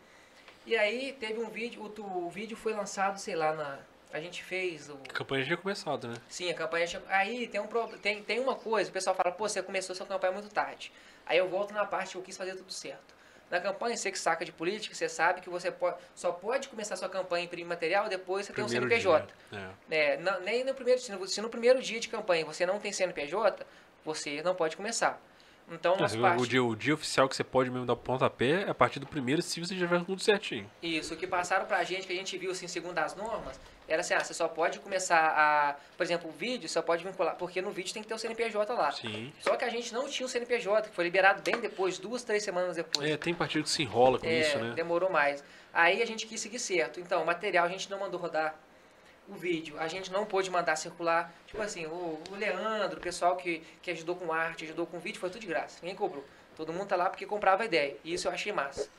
E 0.66 0.76
aí 0.76 1.14
teve 1.14 1.40
um 1.40 1.50
vídeo, 1.50 1.82
o, 1.82 2.26
o 2.26 2.30
vídeo 2.30 2.58
foi 2.58 2.74
lançado, 2.74 3.18
sei 3.18 3.36
lá, 3.36 3.54
na. 3.54 3.80
A 4.14 4.20
gente 4.20 4.44
fez 4.44 4.90
o. 4.90 4.94
A 5.10 5.14
campanha 5.14 5.42
já 5.44 5.48
tinha 5.48 5.58
começado, 5.58 6.08
né? 6.08 6.16
Sim, 6.30 6.50
a 6.50 6.54
campanha. 6.54 6.88
tinha- 6.88 7.02
Aí 7.10 7.48
tem, 7.48 7.60
um, 7.60 7.68
pro- 7.68 7.88
tem, 7.98 8.24
tem 8.24 8.40
uma 8.40 8.56
coisa, 8.56 8.90
o 8.90 8.94
pessoal 8.94 9.16
fala, 9.16 9.32
pô, 9.32 9.48
você 9.48 9.62
começou 9.62 9.96
sua 9.96 10.06
campanha 10.06 10.32
muito 10.34 10.50
tarde. 10.50 10.92
Aí 11.26 11.38
eu 11.38 11.50
volto 11.50 11.74
na 11.74 11.86
parte 11.86 12.12
que 12.14 12.18
eu 12.18 12.22
quis 12.22 12.38
fazer 12.38 12.56
tudo 12.56 12.72
certo. 12.72 13.16
Na 13.52 13.60
campanha, 13.62 13.96
você 13.96 14.12
que 14.12 14.20
saca 14.20 14.44
de 14.44 14.52
política, 14.52 14.94
você 14.96 15.08
sabe 15.08 15.40
que 15.42 15.50
você 15.50 15.72
pode, 15.72 15.98
só 16.16 16.32
pode 16.32 16.68
começar 16.68 16.96
sua 16.98 17.08
campanha 17.10 17.44
em 17.44 17.46
imprimir 17.46 17.66
material 17.68 18.10
depois 18.10 18.46
você 18.46 18.54
tem 18.54 18.64
um 18.64 18.68
Primeiro 18.68 18.90
CNPJ. 18.90 19.34
dia. 19.52 19.72
É. 19.90 20.14
É, 20.14 20.18
não- 20.18 20.40
nem 20.42 20.64
no 20.66 20.74
primeiro, 20.74 21.00
se 21.00 21.12
no, 21.12 21.26
se 21.28 21.42
no 21.42 21.50
primeiro 21.50 21.82
dia 21.82 22.00
de 22.00 22.08
campanha 22.10 22.46
você 22.46 22.66
não 22.66 22.80
tem 22.80 22.92
CNPJ, 22.92 23.66
você 24.04 24.42
não 24.42 24.56
pode 24.56 24.76
começar. 24.76 25.22
Então, 25.70 25.96
as 26.04 26.14
o, 26.16 26.22
partes- 26.22 26.44
o 26.44 26.48
dia, 26.48 26.64
o 26.64 26.76
dia 26.76 26.94
oficial 26.94 27.28
que 27.28 27.36
você 27.36 27.44
pode 27.44 27.70
mesmo 27.70 27.86
dar 27.86 27.94
o 27.94 27.98
pontapé 27.98 28.64
é 28.64 28.70
a 28.70 28.74
partir 28.74 29.00
do 29.00 29.06
primeiro, 29.06 29.42
se 29.42 29.60
você 29.60 29.76
já 29.76 29.86
tiver 29.86 30.04
tudo 30.06 30.22
certinho. 30.22 30.70
Isso, 30.82 31.14
o 31.14 31.18
que 31.18 31.28
passaram 31.28 31.66
pra 31.66 31.84
gente, 31.84 32.08
que 32.08 32.14
a 32.14 32.16
gente 32.16 32.38
viu 32.38 32.52
assim, 32.52 32.68
segundo 32.68 32.98
as 33.00 33.16
normas, 33.16 33.60
era 33.88 34.00
assim, 34.02 34.14
ah, 34.14 34.24
você 34.24 34.34
só 34.34 34.48
pode 34.48 34.80
começar 34.80 35.18
a, 35.20 35.76
por 35.98 36.04
exemplo, 36.04 36.30
o 36.30 36.32
vídeo, 36.34 36.70
só 36.70 36.82
pode 36.82 37.04
vincular, 37.04 37.36
porque 37.36 37.62
no 37.62 37.72
vídeo 37.72 37.94
tem 37.94 38.02
que 38.02 38.08
ter 38.08 38.14
o 38.16 38.18
CNPJ 38.18 38.74
lá. 38.74 38.92
Sim. 38.92 39.34
Só 39.42 39.56
que 39.58 39.66
a 39.66 39.70
gente 39.70 39.94
não 39.94 40.08
tinha 40.08 40.26
o 40.26 40.30
CNPJ, 40.30 40.90
que 40.90 40.96
foi 40.96 41.04
liberado 41.04 41.42
bem 41.42 41.60
depois, 41.60 41.98
duas, 41.98 42.24
três 42.24 42.44
semanas 42.44 42.76
depois. 42.78 43.10
É, 43.10 43.18
tem 43.18 43.34
partido 43.34 43.64
que 43.64 43.70
se 43.70 43.84
enrola 43.84 44.20
com 44.20 44.26
É, 44.26 44.40
isso, 44.40 44.58
né? 44.60 44.74
demorou 44.74 45.10
mais. 45.10 45.44
Aí 45.74 46.02
a 46.02 46.06
gente 46.06 46.26
quis 46.26 46.40
seguir 46.42 46.60
certo. 46.60 47.00
Então, 47.00 47.22
o 47.22 47.26
material 47.26 47.66
a 47.66 47.70
gente 47.70 47.90
não 47.90 48.00
mandou 48.00 48.20
rodar. 48.20 48.56
O 49.30 49.34
vídeo, 49.34 49.76
a 49.78 49.88
gente 49.88 50.12
não 50.12 50.26
pôde 50.26 50.50
mandar 50.50 50.76
circular. 50.78 51.34
Tipo 51.48 51.62
assim, 51.62 51.86
o, 51.86 52.22
o 52.32 52.36
Leandro, 52.36 52.98
o 52.98 53.02
pessoal 53.02 53.36
que, 53.36 53.60
que 53.82 53.92
ajudou 53.92 54.16
com 54.16 54.32
arte, 54.32 54.64
ajudou 54.64 54.86
com 54.86 55.00
vídeo, 55.00 55.20
foi 55.20 55.30
tudo 55.30 55.42
de 55.42 55.48
graça. 55.48 55.80
Ninguém 55.82 55.96
cobrou. 55.98 56.24
Todo 56.56 56.72
mundo 56.72 56.88
tá 56.88 56.96
lá 56.96 57.10
porque 57.10 57.26
comprava 57.26 57.64
a 57.64 57.66
ideia. 57.66 57.98
E 58.04 58.14
isso 58.14 58.28
eu 58.28 58.32
achei 58.32 58.52
massa. 58.54 58.90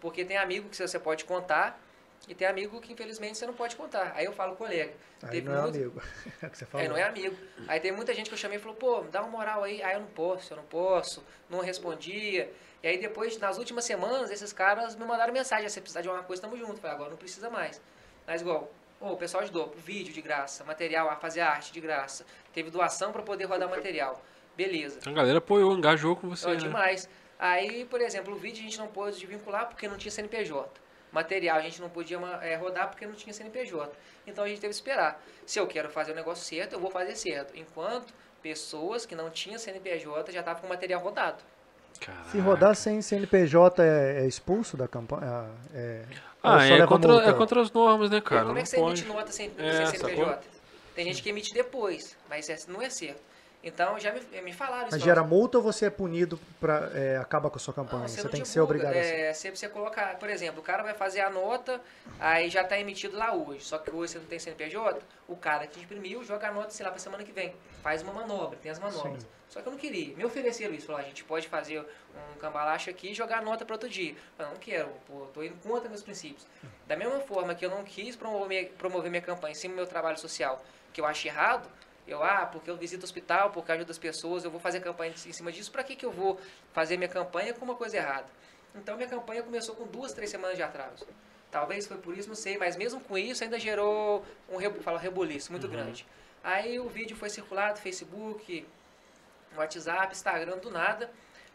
Porque 0.00 0.24
tem 0.24 0.36
amigo 0.36 0.68
que 0.68 0.76
você 0.76 0.98
pode 0.98 1.24
contar 1.24 1.80
e 2.28 2.34
tem 2.34 2.46
amigo 2.48 2.80
que 2.80 2.92
infelizmente 2.92 3.38
você 3.38 3.46
não 3.46 3.54
pode 3.54 3.76
contar. 3.76 4.12
Aí 4.16 4.24
eu 4.24 4.32
falo 4.32 4.56
colega. 4.56 4.92
Aí 5.22 5.30
teve 5.30 5.48
não 5.48 5.56
é 5.56 5.62
muito- 5.62 5.76
amigo. 5.76 6.02
É 6.42 6.46
o 6.46 6.50
que 6.50 6.58
você 6.58 6.66
falou. 6.66 6.84
é, 6.84 6.88
não 6.88 6.96
é 6.96 7.02
amigo. 7.04 7.36
Aí 7.68 7.78
tem 7.78 7.92
muita 7.92 8.12
gente 8.12 8.28
que 8.28 8.34
eu 8.34 8.38
chamei 8.38 8.58
e 8.58 8.60
falou, 8.60 8.76
pô, 8.76 9.00
dá 9.10 9.20
uma 9.22 9.30
moral 9.30 9.62
aí. 9.62 9.82
Aí 9.82 9.94
eu 9.94 10.00
não 10.00 10.08
posso, 10.08 10.52
eu 10.52 10.56
não 10.56 10.64
posso, 10.64 11.24
não 11.48 11.60
respondia. 11.60 12.50
E 12.82 12.88
aí 12.88 12.98
depois, 12.98 13.38
nas 13.38 13.56
últimas 13.56 13.84
semanas, 13.84 14.30
esses 14.32 14.52
caras 14.52 14.96
me 14.96 15.04
mandaram 15.04 15.32
mensagem, 15.32 15.64
"Ah, 15.66 15.70
se 15.70 15.80
precisar 15.80 16.02
de 16.02 16.08
alguma 16.08 16.24
coisa, 16.26 16.42
tamo 16.42 16.56
junto. 16.56 16.72
Eu 16.72 16.76
Falei, 16.78 16.96
agora 16.96 17.10
não 17.10 17.16
precisa 17.16 17.48
mais. 17.48 17.80
Mas 18.26 18.40
igual, 18.42 18.70
ô, 19.00 19.12
o 19.12 19.16
pessoal 19.16 19.42
ajudou, 19.42 19.74
vídeo 19.76 20.12
de 20.12 20.20
graça, 20.20 20.64
material, 20.64 21.08
a 21.08 21.16
fazer 21.16 21.40
arte 21.40 21.72
de 21.72 21.80
graça. 21.80 22.24
Teve 22.52 22.70
doação 22.70 23.12
para 23.12 23.22
poder 23.22 23.44
rodar 23.44 23.68
material. 23.68 24.22
Beleza. 24.56 25.00
A 25.06 25.12
galera 25.12 25.38
apoiou, 25.38 25.76
engajou 25.76 26.16
com 26.16 26.28
você, 26.28 26.46
Ó, 26.46 26.50
né? 26.50 26.56
demais. 26.56 27.08
Aí, 27.38 27.84
por 27.84 28.00
exemplo, 28.00 28.34
o 28.34 28.36
vídeo 28.36 28.60
a 28.60 28.62
gente 28.62 28.78
não 28.78 28.86
pôde 28.88 29.24
vincular 29.26 29.66
porque 29.68 29.86
não 29.86 29.96
tinha 29.96 30.10
CNPJ. 30.10 30.80
Material 31.12 31.58
a 31.58 31.60
gente 31.60 31.80
não 31.80 31.88
podia 31.88 32.18
eh, 32.42 32.56
rodar 32.56 32.88
porque 32.88 33.06
não 33.06 33.14
tinha 33.14 33.32
CNPJ. 33.32 33.90
Então 34.26 34.44
a 34.44 34.48
gente 34.48 34.60
teve 34.60 34.70
que 34.70 34.76
esperar. 34.76 35.22
Se 35.44 35.58
eu 35.58 35.66
quero 35.66 35.88
fazer 35.88 36.12
o 36.12 36.14
negócio 36.14 36.44
certo, 36.44 36.72
eu 36.74 36.80
vou 36.80 36.90
fazer 36.90 37.14
certo. 37.14 37.56
Enquanto 37.56 38.12
pessoas 38.42 39.06
que 39.06 39.14
não 39.14 39.30
tinham 39.30 39.58
CNPJ 39.58 40.32
já 40.32 40.40
estavam 40.40 40.60
com 40.60 40.66
o 40.66 40.70
material 40.70 41.00
rodado. 41.00 41.42
Se 42.30 42.38
rodar 42.38 42.74
sem 42.74 43.00
CNPJ 43.00 43.82
é, 43.82 44.22
é 44.22 44.26
expulso 44.26 44.76
da 44.76 44.86
campanha? 44.86 45.48
É, 45.74 46.04
ou 46.35 46.35
Ah, 46.46 46.60
só 46.60 46.74
é 46.74 46.86
contra, 46.86 47.12
multa? 47.12 47.30
é 47.30 47.32
contra 47.32 47.60
as 47.62 47.72
normas, 47.72 48.10
né, 48.10 48.20
cara? 48.20 48.42
Como 48.42 48.52
Não 48.54 48.60
é 48.60 48.62
que 48.62 48.68
você 48.68 48.76
pode. 48.76 49.00
emite 49.02 49.08
nota 49.14 49.32
sem, 49.32 49.50
É, 49.58 49.86
sem 49.86 49.98
sacou? 49.98 50.08
CNPJ? 50.16 50.42
Tem 50.94 51.04
gente 51.04 51.22
que 51.22 51.28
emite 51.28 51.52
depois, 51.52 52.16
mas 52.28 52.66
não 52.68 52.80
é 52.80 52.88
certo. 52.88 53.20
Então 53.66 53.98
já 53.98 54.12
me, 54.12 54.20
me 54.42 54.52
falaram 54.52 54.86
isso. 54.86 54.92
Mas 54.92 55.02
gera 55.02 55.22
assim, 55.22 55.30
multa 55.30 55.58
ou 55.58 55.64
você 55.64 55.86
é 55.86 55.90
punido 55.90 56.38
pra 56.60 56.88
é, 56.94 57.16
acaba 57.16 57.50
com 57.50 57.56
a 57.56 57.58
sua 57.58 57.74
Não, 57.76 57.84
campanha? 57.84 58.06
você 58.06 58.22
não 58.22 58.30
tem 58.30 58.40
que 58.40 58.48
ser 58.48 58.60
obrigado 58.60 58.94
a. 58.94 58.96
É, 58.96 59.32
se 59.34 59.50
você 59.50 59.68
colocar, 59.68 60.16
por 60.18 60.30
exemplo, 60.30 60.60
o 60.60 60.62
cara 60.62 60.84
vai 60.84 60.94
fazer 60.94 61.20
a 61.20 61.28
nota, 61.28 61.80
aí 62.20 62.48
já 62.48 62.62
está 62.62 62.78
emitido 62.78 63.16
lá 63.16 63.34
hoje. 63.34 63.64
Só 63.64 63.76
que 63.78 63.90
hoje 63.90 64.12
você 64.12 64.18
não 64.20 64.26
tem 64.26 64.38
CNPJ, 64.38 65.00
o 65.26 65.36
cara 65.36 65.66
que 65.66 65.80
imprimiu 65.80 66.22
joga 66.22 66.48
a 66.48 66.52
nota, 66.52 66.70
sei 66.70 66.84
lá, 66.86 66.92
para 66.92 67.00
semana 67.00 67.24
que 67.24 67.32
vem. 67.32 67.56
Faz 67.82 68.02
uma 68.02 68.12
manobra, 68.12 68.56
tem 68.62 68.70
as 68.70 68.78
manobras. 68.78 69.24
Sim. 69.24 69.28
Só 69.48 69.60
que 69.60 69.66
eu 69.68 69.72
não 69.72 69.78
queria. 69.78 70.14
Me 70.16 70.24
ofereceram 70.24 70.72
isso. 70.72 70.86
Falaram, 70.86 71.04
a 71.04 71.08
gente 71.08 71.24
pode 71.24 71.48
fazer 71.48 71.80
um 71.80 72.38
cambalacho 72.38 72.88
aqui 72.88 73.10
e 73.10 73.14
jogar 73.14 73.38
a 73.38 73.42
nota 73.42 73.64
para 73.64 73.74
outro 73.74 73.88
dia. 73.88 74.14
Eu 74.38 74.46
não 74.46 74.56
quero, 74.56 74.90
pô, 75.08 75.26
tô 75.34 75.42
indo 75.42 75.56
contra 75.56 75.88
meus 75.88 76.02
princípios. 76.02 76.46
Da 76.86 76.96
mesma 76.96 77.18
forma 77.20 77.54
que 77.54 77.64
eu 77.64 77.70
não 77.70 77.82
quis 77.82 78.14
promover, 78.14 78.72
promover 78.78 79.10
minha 79.10 79.22
campanha 79.22 79.52
em 79.52 79.56
cima 79.56 79.74
do 79.74 79.76
meu 79.76 79.86
trabalho 79.86 80.18
social, 80.18 80.64
que 80.92 81.00
eu 81.00 81.06
acho 81.06 81.26
errado, 81.26 81.68
eu, 82.06 82.22
ah, 82.22 82.46
porque 82.46 82.70
eu 82.70 82.76
visito 82.76 83.02
o 83.02 83.04
hospital, 83.04 83.50
porque 83.50 83.70
eu 83.70 83.74
ajudo 83.76 83.90
as 83.90 83.98
pessoas, 83.98 84.44
eu 84.44 84.50
vou 84.50 84.60
fazer 84.60 84.80
campanha 84.80 85.12
em 85.12 85.32
cima 85.32 85.50
disso, 85.52 85.70
para 85.72 85.82
que, 85.84 85.96
que 85.96 86.06
eu 86.06 86.12
vou 86.12 86.40
fazer 86.72 86.96
minha 86.96 87.08
campanha 87.08 87.52
com 87.54 87.64
uma 87.64 87.74
coisa 87.74 87.96
errada? 87.96 88.26
Então 88.74 88.96
minha 88.96 89.08
campanha 89.08 89.42
começou 89.42 89.74
com 89.74 89.86
duas, 89.86 90.12
três 90.12 90.30
semanas 90.30 90.56
de 90.56 90.62
atraso. 90.62 91.06
Talvez 91.50 91.86
foi 91.86 91.96
por 91.98 92.16
isso, 92.16 92.28
não 92.28 92.34
sei, 92.36 92.58
mas 92.58 92.76
mesmo 92.76 93.00
com 93.00 93.16
isso 93.16 93.42
ainda 93.42 93.58
gerou 93.58 94.24
um 94.48 94.56
rebu- 94.56 94.82
fala, 94.82 94.98
rebuliço 94.98 95.50
muito 95.52 95.66
grande. 95.68 96.06
Aí 96.44 96.78
o 96.78 96.88
vídeo 96.88 97.16
foi 97.16 97.30
circulado, 97.30 97.80
Facebook, 97.80 98.66
WhatsApp, 99.56 100.12
Instagram, 100.12 100.58
do 100.58 100.70
nada. 100.70 101.10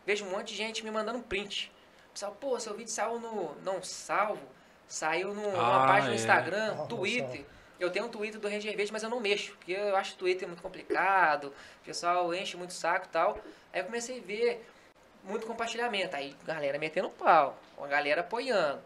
Vejo 0.06 0.26
um 0.26 0.32
monte 0.32 0.48
de 0.50 0.56
gente 0.56 0.84
me 0.84 0.90
mandando 0.92 1.20
um 1.20 1.22
print. 1.22 1.72
Pessoal, 2.14 2.36
pô, 2.40 2.60
seu 2.60 2.74
vídeo 2.76 2.92
saiu 2.92 3.20
no. 3.20 3.56
Não 3.64 3.82
salvo. 3.84 4.42
Saiu 4.88 5.34
no- 5.34 5.52
numa 5.52 5.84
Ah, 5.84 5.88
página 5.88 6.08
no 6.08 6.14
é. 6.14 6.16
Instagram, 6.16 6.72
Ah, 6.72 6.76
não 6.76 6.88
Twitter. 6.88 7.46
Eu 7.82 7.90
tenho 7.90 8.06
um 8.06 8.10
Twitter 8.10 8.40
do 8.40 8.48
Ranger 8.48 8.76
Verde, 8.76 8.93
mas 8.93 9.01
eu 9.01 9.10
não 9.10 9.19
mexo, 9.19 9.53
porque 9.53 9.72
eu 9.72 9.95
acho 9.95 10.14
o 10.14 10.18
Twitter 10.18 10.48
muito 10.48 10.61
complicado, 10.61 11.48
o 11.82 11.85
pessoal 11.85 12.32
enche 12.34 12.56
muito 12.56 12.69
o 12.69 12.74
saco 12.74 13.08
e 13.08 13.10
tal. 13.10 13.40
Aí 13.74 13.82
eu 13.82 13.85
comecei 13.85 14.19
a 14.19 14.22
ver 14.22 14.66
muito 15.24 15.48
compartilhamento, 15.48 16.16
aí 16.16 16.35
galera 16.45 16.77
metendo 16.77 17.10
pau, 17.10 17.58
a 17.82 17.88
galera 17.88 18.22
apoiando. 18.22 18.82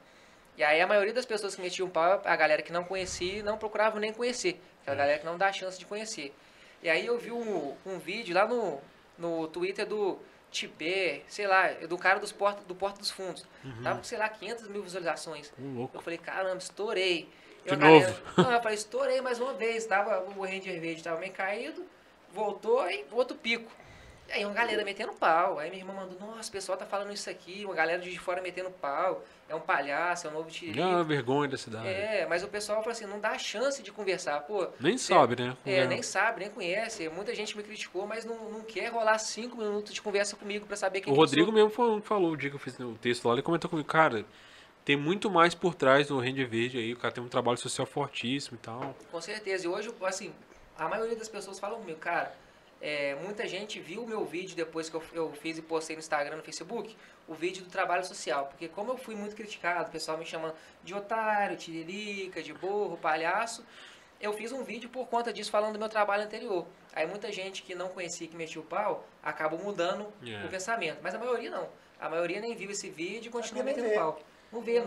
E 0.58 0.64
aí 0.64 0.80
a 0.80 0.88
maioria 0.88 1.14
das 1.14 1.26
pessoas 1.26 1.56
que 1.56 1.62
metiam 1.62 1.90
pau, 1.90 2.22
a 2.24 2.36
galera 2.38 2.62
que 2.62 2.72
não 2.72 2.86
conhecia, 2.86 3.44
não 3.44 3.58
procurava 3.58 4.00
nem 4.00 4.14
conhecer. 4.14 4.62
Aquela 4.82 4.96
galera 4.96 5.20
que 5.20 5.26
não 5.26 5.38
dá 5.38 5.52
chance 5.52 5.78
de 5.78 5.86
conhecer. 5.86 6.34
E 6.82 6.90
aí 6.90 7.06
eu 7.06 7.18
vi 7.18 7.32
um, 7.32 7.76
um 7.86 8.00
vídeo 8.00 8.34
lá 8.34 8.48
no, 8.48 8.80
no 9.18 9.48
Twitter 9.50 9.86
do 9.86 10.18
Tibé, 10.52 11.24
sei 11.28 11.48
lá, 11.48 11.68
do 11.90 11.98
cara 11.98 12.20
dos 12.20 12.32
porta, 12.32 12.62
do 12.64 12.74
Porta 12.74 13.00
dos 13.00 13.12
Fundos. 13.12 13.46
Tava 13.84 13.98
com, 13.98 14.04
sei 14.06 14.18
lá, 14.18 14.30
500 14.30 14.70
mil 14.70 14.84
visualizações. 14.84 15.52
Eu 15.94 16.02
falei, 16.02 16.18
caramba, 16.18 16.60
estourei. 16.60 17.28
De 17.66 17.74
a 17.74 17.78
novo? 17.78 18.16
não, 18.38 18.52
eu 18.52 18.62
falei, 18.62 18.76
estourei 18.78 19.22
mais 19.22 19.40
uma 19.40 19.54
vez. 19.54 19.86
Tava, 19.86 20.20
o 20.38 20.44
Ranger 20.46 20.80
Verde 20.80 21.04
tava 21.04 21.20
meio 21.20 21.32
caído, 21.34 21.84
voltou 22.34 22.90
e 22.90 23.06
outro 23.12 23.36
pico. 23.36 23.72
E 24.28 24.32
aí 24.34 24.46
uma 24.46 24.56
galera 24.56 24.84
metendo 24.84 25.14
pau. 25.14 25.60
Aí 25.60 25.70
minha 25.70 25.84
irmã 25.84 25.94
mandou, 25.94 26.20
nossa, 26.20 26.50
o 26.50 26.52
pessoal 26.52 26.76
tá 26.78 26.86
falando 26.86 27.14
isso 27.14 27.30
aqui, 27.30 27.64
uma 27.64 27.76
galera 27.76 28.02
de 28.02 28.18
fora 28.18 28.42
metendo 28.42 28.72
pau. 28.72 29.24
É 29.48 29.54
um 29.54 29.60
palhaço, 29.60 30.26
é 30.26 30.30
um 30.32 30.34
novo 30.34 30.50
É 30.50 30.52
tiririca. 30.52 30.84
uma 30.88 31.04
vergonha 31.04 31.48
da 31.48 31.58
cidade. 31.58 31.88
É, 31.88 32.26
mas 32.28 32.44
o 32.44 32.48
pessoal 32.48 32.80
falou 32.80 32.92
assim, 32.92 33.06
não 33.06 33.20
dá 33.20 33.38
chance 33.38 33.84
de 33.84 33.92
conversar. 33.92 34.40
Pô, 34.42 34.68
Nem 34.80 34.98
você- 34.98 35.14
sabe, 35.14 35.40
né? 35.40 35.56
É, 35.64 35.86
nem 35.86 36.02
sabe, 36.02 36.40
nem 36.40 36.50
conhece. 36.50 37.08
Muita 37.10 37.36
gente 37.36 37.56
me 37.56 37.62
criticou, 37.62 38.08
mas 38.08 38.26
não, 38.26 38.50
não 38.50 38.62
quer 38.62 38.88
rolar 38.88 39.20
cinco 39.20 39.56
minutos 39.56 39.94
de 39.94 40.02
conversa 40.02 40.36
comigo 40.36 40.66
pra 40.66 40.76
saber 40.76 41.02
quem 41.02 41.14
O 41.14 41.16
eu 41.16 41.20
Rodrigo 41.20 41.46
sou. 41.46 41.54
mesmo 41.54 41.70
falou, 41.70 42.02
falou 42.02 42.32
o 42.32 42.38
dia 42.38 42.50
que 42.50 42.56
eu 42.56 42.60
fiz 42.60 42.80
o 42.80 42.96
texto 43.00 43.28
lá, 43.28 43.34
ele 43.34 43.44
comentou 43.44 43.70
comigo, 43.70 43.88
cara, 43.88 44.26
tem 44.86 44.96
muito 44.96 45.30
mais 45.32 45.56
por 45.56 45.74
trás 45.74 46.08
do 46.08 46.20
Ranger 46.20 46.48
Verde 46.48 46.78
aí, 46.78 46.94
o 46.94 46.98
cara 46.98 47.12
tem 47.14 47.24
um 47.24 47.28
trabalho 47.28 47.58
social 47.58 47.88
fortíssimo 47.88 48.56
e 48.56 48.60
tal. 48.60 48.96
Com 49.12 49.20
certeza. 49.20 49.66
E 49.66 49.68
hoje, 49.68 49.92
assim, 50.04 50.32
a 50.78 50.88
maioria 50.88 51.16
das 51.16 51.28
pessoas 51.28 51.60
falam 51.60 51.80
comigo, 51.80 51.98
cara, 52.00 52.32
é, 52.80 53.16
muita 53.16 53.48
gente 53.48 53.80
viu 53.80 54.04
o 54.04 54.08
meu 54.08 54.24
vídeo 54.26 54.56
depois 54.56 54.88
que 54.88 54.96
eu, 54.96 55.04
eu 55.14 55.34
fiz 55.34 55.58
e 55.58 55.62
postei 55.64 55.96
no 55.96 56.00
Instagram, 56.02 56.38
no 56.38 56.44
Facebook, 56.44 56.96
o 57.28 57.34
vídeo 57.34 57.64
do 57.64 57.70
trabalho 57.70 58.06
social. 58.06 58.46
Porque 58.46 58.68
como 58.68 58.92
eu 58.92 58.98
fui 58.98 59.16
muito 59.16 59.36
criticado, 59.36 59.90
o 59.90 59.92
pessoal 59.92 60.18
me 60.20 60.26
chamando 60.26 60.54
de 60.84 60.94
otário, 60.94 61.58
tiririca, 61.58 62.44
de 62.44 62.54
burro, 62.54 62.96
palhaço, 62.98 63.66
eu 64.22 64.32
fiz 64.34 64.52
um 64.52 64.64
vídeo 64.64 64.88
por 64.90 65.08
conta 65.08 65.34
disso, 65.34 65.50
falando 65.50 65.74
do 65.74 65.80
meu 65.80 65.90
trabalho 65.90 66.24
anterior. 66.24 66.66
Aí 66.94 67.08
muita 67.08 67.32
gente 67.32 67.64
que 67.64 67.74
não 67.74 67.90
conhecia, 67.90 68.28
que 68.28 68.36
metia 68.36 68.62
o 68.62 68.64
pau, 68.64 69.08
acabou 69.24 69.58
mudando 69.60 70.08
É. 70.24 70.46
o 70.46 70.50
pensamento. 70.50 71.00
Mas 71.02 71.16
a 71.16 71.18
maioria 71.18 71.50
não. 71.50 71.68
A 72.00 72.08
maioria 72.08 72.40
nem 72.40 72.56
viu 72.56 72.70
esse 72.70 72.90
vídeo 72.90 73.30
e 73.30 73.32
continua 73.32 73.64
metendo 73.64 73.90
pau. 73.96 74.20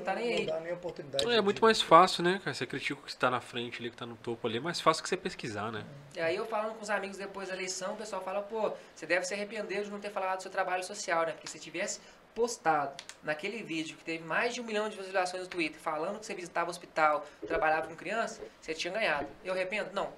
Tá 0.04 0.14
nem 0.14 0.32
aí. 0.34 0.46
Não 0.46 0.54
dá 0.54 0.60
nem 0.60 0.72
oportunidade. 0.72 1.24
É 1.26 1.36
de- 1.36 1.40
muito 1.42 1.62
mais 1.62 1.80
fácil, 1.82 2.22
né, 2.24 2.40
cara? 2.42 2.54
Você 2.54 2.66
critica 2.66 3.00
o 3.00 3.02
que 3.04 3.10
está 3.10 3.30
na 3.30 3.40
frente 3.40 3.80
ali, 3.80 3.90
que 3.90 3.96
tá 3.96 4.06
no 4.06 4.16
topo 4.16 4.46
ali, 4.46 4.58
é 4.58 4.60
mais 4.60 4.80
fácil 4.80 5.02
que 5.02 5.08
você 5.08 5.16
pesquisar, 5.16 5.70
né? 5.72 5.84
E 6.16 6.20
aí 6.20 6.36
eu 6.36 6.46
falando 6.46 6.74
com 6.74 6.82
os 6.82 6.90
amigos 6.90 7.16
depois 7.16 7.48
da 7.48 7.54
eleição, 7.54 7.94
o 7.94 7.96
pessoal 7.96 8.22
fala, 8.22 8.42
pô, 8.42 8.72
você 8.94 9.06
deve 9.06 9.24
se 9.24 9.34
arrepender 9.34 9.84
de 9.84 9.90
não 9.90 10.00
ter 10.00 10.10
falado 10.10 10.38
do 10.38 10.42
seu 10.42 10.50
trabalho 10.50 10.82
social, 10.84 11.26
né? 11.26 11.32
Porque 11.32 11.46
se 11.48 11.58
tivesse 11.58 12.00
postado 12.34 12.92
naquele 13.22 13.62
vídeo 13.62 13.96
que 13.96 14.04
teve 14.04 14.22
mais 14.24 14.54
de 14.54 14.60
um 14.60 14.64
milhão 14.64 14.88
de 14.88 14.96
visualizações 14.96 15.42
no 15.42 15.48
Twitter, 15.48 15.80
falando 15.80 16.20
que 16.20 16.26
você 16.26 16.34
visitava 16.34 16.68
o 16.68 16.70
hospital, 16.70 17.26
trabalhava 17.46 17.88
com 17.88 17.96
criança, 17.96 18.40
você 18.60 18.72
tinha 18.74 18.92
ganhado. 18.92 19.26
Eu 19.44 19.52
arrependo? 19.54 19.90
Não. 19.92 20.12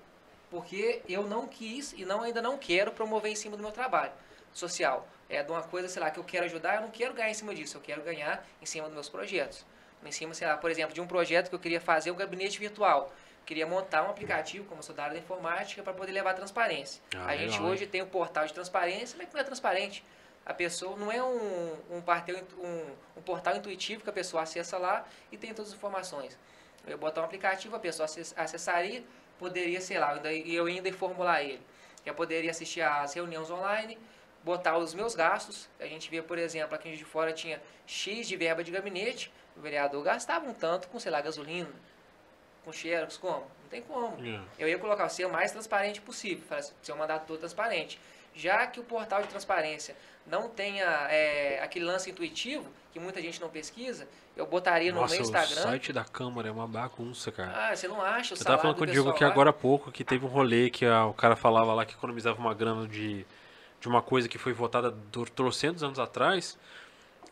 Porque 0.50 1.00
eu 1.08 1.22
não 1.22 1.46
quis 1.46 1.92
e 1.96 2.04
não, 2.04 2.22
ainda 2.22 2.42
não 2.42 2.58
quero 2.58 2.90
promover 2.92 3.30
em 3.30 3.36
cima 3.36 3.56
do 3.56 3.62
meu 3.62 3.72
trabalho 3.72 4.12
social. 4.52 5.06
É 5.30 5.42
de 5.42 5.50
uma 5.50 5.62
coisa, 5.62 5.88
sei 5.88 6.02
lá, 6.02 6.10
que 6.10 6.18
eu 6.18 6.24
quero 6.24 6.44
ajudar, 6.46 6.74
eu 6.76 6.80
não 6.82 6.90
quero 6.90 7.14
ganhar 7.14 7.30
em 7.30 7.34
cima 7.34 7.54
disso, 7.54 7.76
eu 7.76 7.80
quero 7.80 8.02
ganhar 8.02 8.44
em 8.60 8.66
cima 8.66 8.86
dos 8.86 8.94
meus 8.94 9.08
projetos. 9.08 9.64
Em 10.04 10.10
cima, 10.10 10.34
sei 10.34 10.46
lá, 10.48 10.56
por 10.56 10.70
exemplo, 10.70 10.92
de 10.94 11.00
um 11.00 11.06
projeto 11.06 11.48
que 11.48 11.54
eu 11.54 11.58
queria 11.58 11.80
fazer 11.80 12.10
um 12.10 12.16
gabinete 12.16 12.58
virtual. 12.58 13.12
Queria 13.46 13.66
montar 13.66 14.02
um 14.02 14.10
aplicativo, 14.10 14.64
como 14.66 14.80
eu 14.80 14.82
sou 14.82 14.94
da 14.94 15.04
área 15.04 15.14
da 15.14 15.20
informática, 15.20 15.82
para 15.82 15.92
poder 15.92 16.12
levar 16.12 16.34
transparência. 16.34 17.02
Ah, 17.14 17.26
a 17.26 17.36
gente 17.36 17.50
legal, 17.52 17.66
hein? 17.66 17.72
hoje 17.72 17.86
tem 17.86 18.02
um 18.02 18.06
portal 18.06 18.44
de 18.46 18.52
transparência, 18.52 19.16
mas 19.18 19.28
que 19.28 19.34
não 19.34 19.40
é 19.40 19.44
transparente. 19.44 20.04
A 20.44 20.52
pessoa 20.54 20.96
não 20.96 21.12
é 21.12 21.22
um, 21.22 21.74
um, 21.90 22.02
um, 22.62 22.86
um 23.18 23.22
portal 23.22 23.54
intuitivo 23.56 24.02
que 24.02 24.10
a 24.10 24.12
pessoa 24.12 24.42
acessa 24.42 24.78
lá 24.78 25.04
e 25.30 25.36
tem 25.36 25.52
todas 25.54 25.70
as 25.70 25.76
informações. 25.76 26.36
Eu 26.86 26.96
botar 26.98 27.20
um 27.20 27.24
aplicativo, 27.24 27.76
a 27.76 27.78
pessoa 27.78 28.06
acess- 28.06 28.34
acessaria, 28.36 29.04
poderia, 29.38 29.80
sei 29.80 29.98
lá, 29.98 30.10
eu 30.12 30.16
ainda- 30.16 30.32
eu 30.32 30.66
ainda 30.66 30.92
formular 30.92 31.42
ele. 31.42 31.60
Eu 32.06 32.14
poderia 32.14 32.50
assistir 32.50 32.80
às 32.80 33.12
reuniões 33.14 33.50
online, 33.50 33.98
botar 34.42 34.78
os 34.78 34.94
meus 34.94 35.14
gastos. 35.14 35.68
A 35.78 35.86
gente 35.86 36.10
vê, 36.10 36.22
por 36.22 36.38
exemplo, 36.38 36.74
aqui 36.74 36.96
de 36.96 37.04
fora 37.04 37.32
tinha 37.32 37.60
X 37.86 38.26
de 38.28 38.36
verba 38.36 38.62
de 38.64 38.70
gabinete, 38.70 39.32
o 39.56 39.60
vereador 39.60 40.02
gastava 40.02 40.46
um 40.48 40.54
tanto 40.54 40.88
com, 40.88 40.98
sei 40.98 41.10
lá, 41.12 41.20
gasolina, 41.20 41.70
com 42.64 42.72
xerox, 42.72 43.16
como? 43.16 43.40
Não 43.62 43.68
tem 43.70 43.82
como. 43.82 44.16
É. 44.26 44.40
Eu 44.58 44.68
ia 44.68 44.78
colocar 44.78 45.08
ser 45.08 45.24
o 45.26 45.30
mais 45.32 45.52
transparente 45.52 46.00
possível, 46.00 46.44
ser 46.82 46.92
um 46.92 46.96
mandato 46.96 47.26
todo 47.26 47.38
transparente. 47.38 47.98
Já 48.34 48.66
que 48.66 48.78
o 48.78 48.84
portal 48.84 49.22
de 49.22 49.28
transparência 49.28 49.96
não 50.26 50.48
tenha 50.48 50.84
é, 51.10 51.60
aquele 51.62 51.84
lance 51.84 52.08
intuitivo, 52.10 52.64
que 52.92 53.00
muita 53.00 53.20
gente 53.20 53.40
não 53.40 53.48
pesquisa, 53.48 54.06
eu 54.36 54.46
botaria 54.46 54.92
no 54.92 55.00
Nossa, 55.00 55.14
meu 55.14 55.22
o 55.22 55.26
Instagram. 55.26 55.62
site 55.62 55.92
da 55.92 56.04
Câmara 56.04 56.48
é 56.48 56.50
uma 56.50 56.66
bagunça, 56.66 57.32
cara. 57.32 57.52
Ah, 57.70 57.74
você 57.76 57.88
não 57.88 58.00
acha 58.00 58.34
o 58.34 58.38
Eu 58.38 58.44
tava 58.44 58.58
falando 58.62 58.76
do 58.76 58.78
com 58.78 58.84
o 58.84 58.86
Diego 58.86 59.10
aqui 59.10 59.24
agora 59.24 59.50
há 59.50 59.52
pouco 59.52 59.90
que 59.90 60.04
teve 60.04 60.24
um 60.24 60.28
rolê 60.28 60.70
que 60.70 60.86
a- 60.86 61.06
o 61.06 61.14
cara 61.14 61.34
falava 61.34 61.74
lá 61.74 61.84
que 61.84 61.94
economizava 61.94 62.38
uma 62.38 62.54
grana 62.54 62.86
de, 62.86 63.26
de 63.80 63.88
uma 63.88 64.02
coisa 64.02 64.28
que 64.28 64.38
foi 64.38 64.52
votada 64.52 64.94
trocentos 65.34 65.82
anos 65.82 65.98
atrás. 65.98 66.58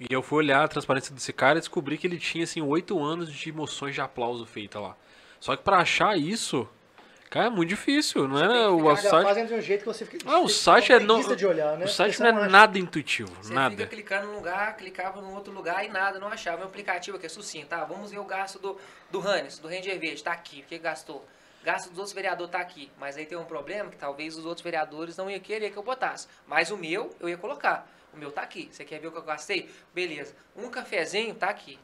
E 0.00 0.06
eu 0.12 0.22
fui 0.22 0.38
olhar 0.38 0.64
a 0.64 0.68
transparência 0.68 1.12
desse 1.14 1.32
cara 1.32 1.58
e 1.58 1.60
descobri 1.60 1.98
que 1.98 2.06
ele 2.06 2.18
tinha 2.18 2.44
assim 2.44 2.60
oito 2.60 3.02
anos 3.02 3.32
de 3.32 3.52
moções 3.52 3.94
de 3.94 4.00
aplauso 4.00 4.46
feita 4.46 4.78
lá. 4.78 4.96
Só 5.40 5.56
que 5.56 5.62
pra 5.62 5.78
achar 5.78 6.16
isso, 6.16 6.68
cara, 7.28 7.46
é 7.46 7.50
muito 7.50 7.68
difícil, 7.68 8.28
não 8.28 8.38
é? 8.38 8.48
que 8.48 8.84
O 8.84 8.96
site, 8.96 9.46
de 9.48 9.54
um 9.54 9.60
jeito 9.60 9.80
que 9.80 9.86
você 9.86 10.06
fica. 10.06 10.24
não, 10.24 10.44
o 10.44 10.48
fica 10.48 10.60
site 10.60 10.92
é 10.92 11.00
não, 11.00 11.20
olhar, 11.20 11.76
né? 11.76 11.84
o 11.84 11.88
site 11.88 12.16
Porque 12.16 12.32
não 12.32 12.40
é 12.40 12.44
você 12.44 12.50
nada 12.50 12.78
intuitivo, 12.78 13.36
Você 13.42 13.52
nada. 13.52 13.76
fica 13.76 13.86
clicando 13.88 14.28
num 14.28 14.36
lugar, 14.36 14.76
clicava 14.76 15.20
num 15.20 15.34
outro 15.34 15.52
lugar 15.52 15.84
e 15.84 15.88
nada, 15.88 16.20
não 16.20 16.28
achava. 16.28 16.58
Meu 16.58 16.66
aplicativo 16.66 17.16
aqui 17.16 17.26
é 17.26 17.28
sucinto, 17.28 17.66
tá? 17.66 17.84
Vamos 17.84 18.12
ver 18.12 18.18
o 18.18 18.24
gasto 18.24 18.60
do, 18.60 18.76
do 19.10 19.20
Hannes, 19.20 19.58
do 19.58 19.66
Ranger 19.66 19.98
Verde, 19.98 20.22
tá 20.22 20.32
aqui, 20.32 20.60
o 20.60 20.64
que 20.64 20.78
gastou? 20.78 21.26
Gasto 21.64 21.90
dos 21.90 21.98
outros 21.98 22.14
vereadores 22.14 22.52
tá 22.52 22.60
aqui. 22.60 22.90
Mas 22.98 23.16
aí 23.16 23.26
tem 23.26 23.36
um 23.36 23.44
problema 23.44 23.90
que 23.90 23.96
talvez 23.96 24.36
os 24.36 24.44
outros 24.44 24.62
vereadores 24.62 25.16
não 25.16 25.30
iam 25.30 25.40
querer 25.40 25.70
que 25.70 25.76
eu 25.76 25.82
botasse. 25.82 26.28
Mas 26.46 26.70
o 26.70 26.76
meu, 26.76 27.14
eu 27.20 27.28
ia 27.28 27.36
colocar. 27.36 27.88
O 28.12 28.16
meu 28.16 28.30
tá 28.32 28.42
aqui. 28.42 28.68
Você 28.72 28.84
quer 28.84 28.98
ver 28.98 29.08
o 29.08 29.12
que 29.12 29.18
eu 29.18 29.22
gastei? 29.22 29.70
Beleza. 29.94 30.34
Um 30.56 30.70
cafezinho 30.70 31.34
tá 31.34 31.48
aqui. 31.48 31.78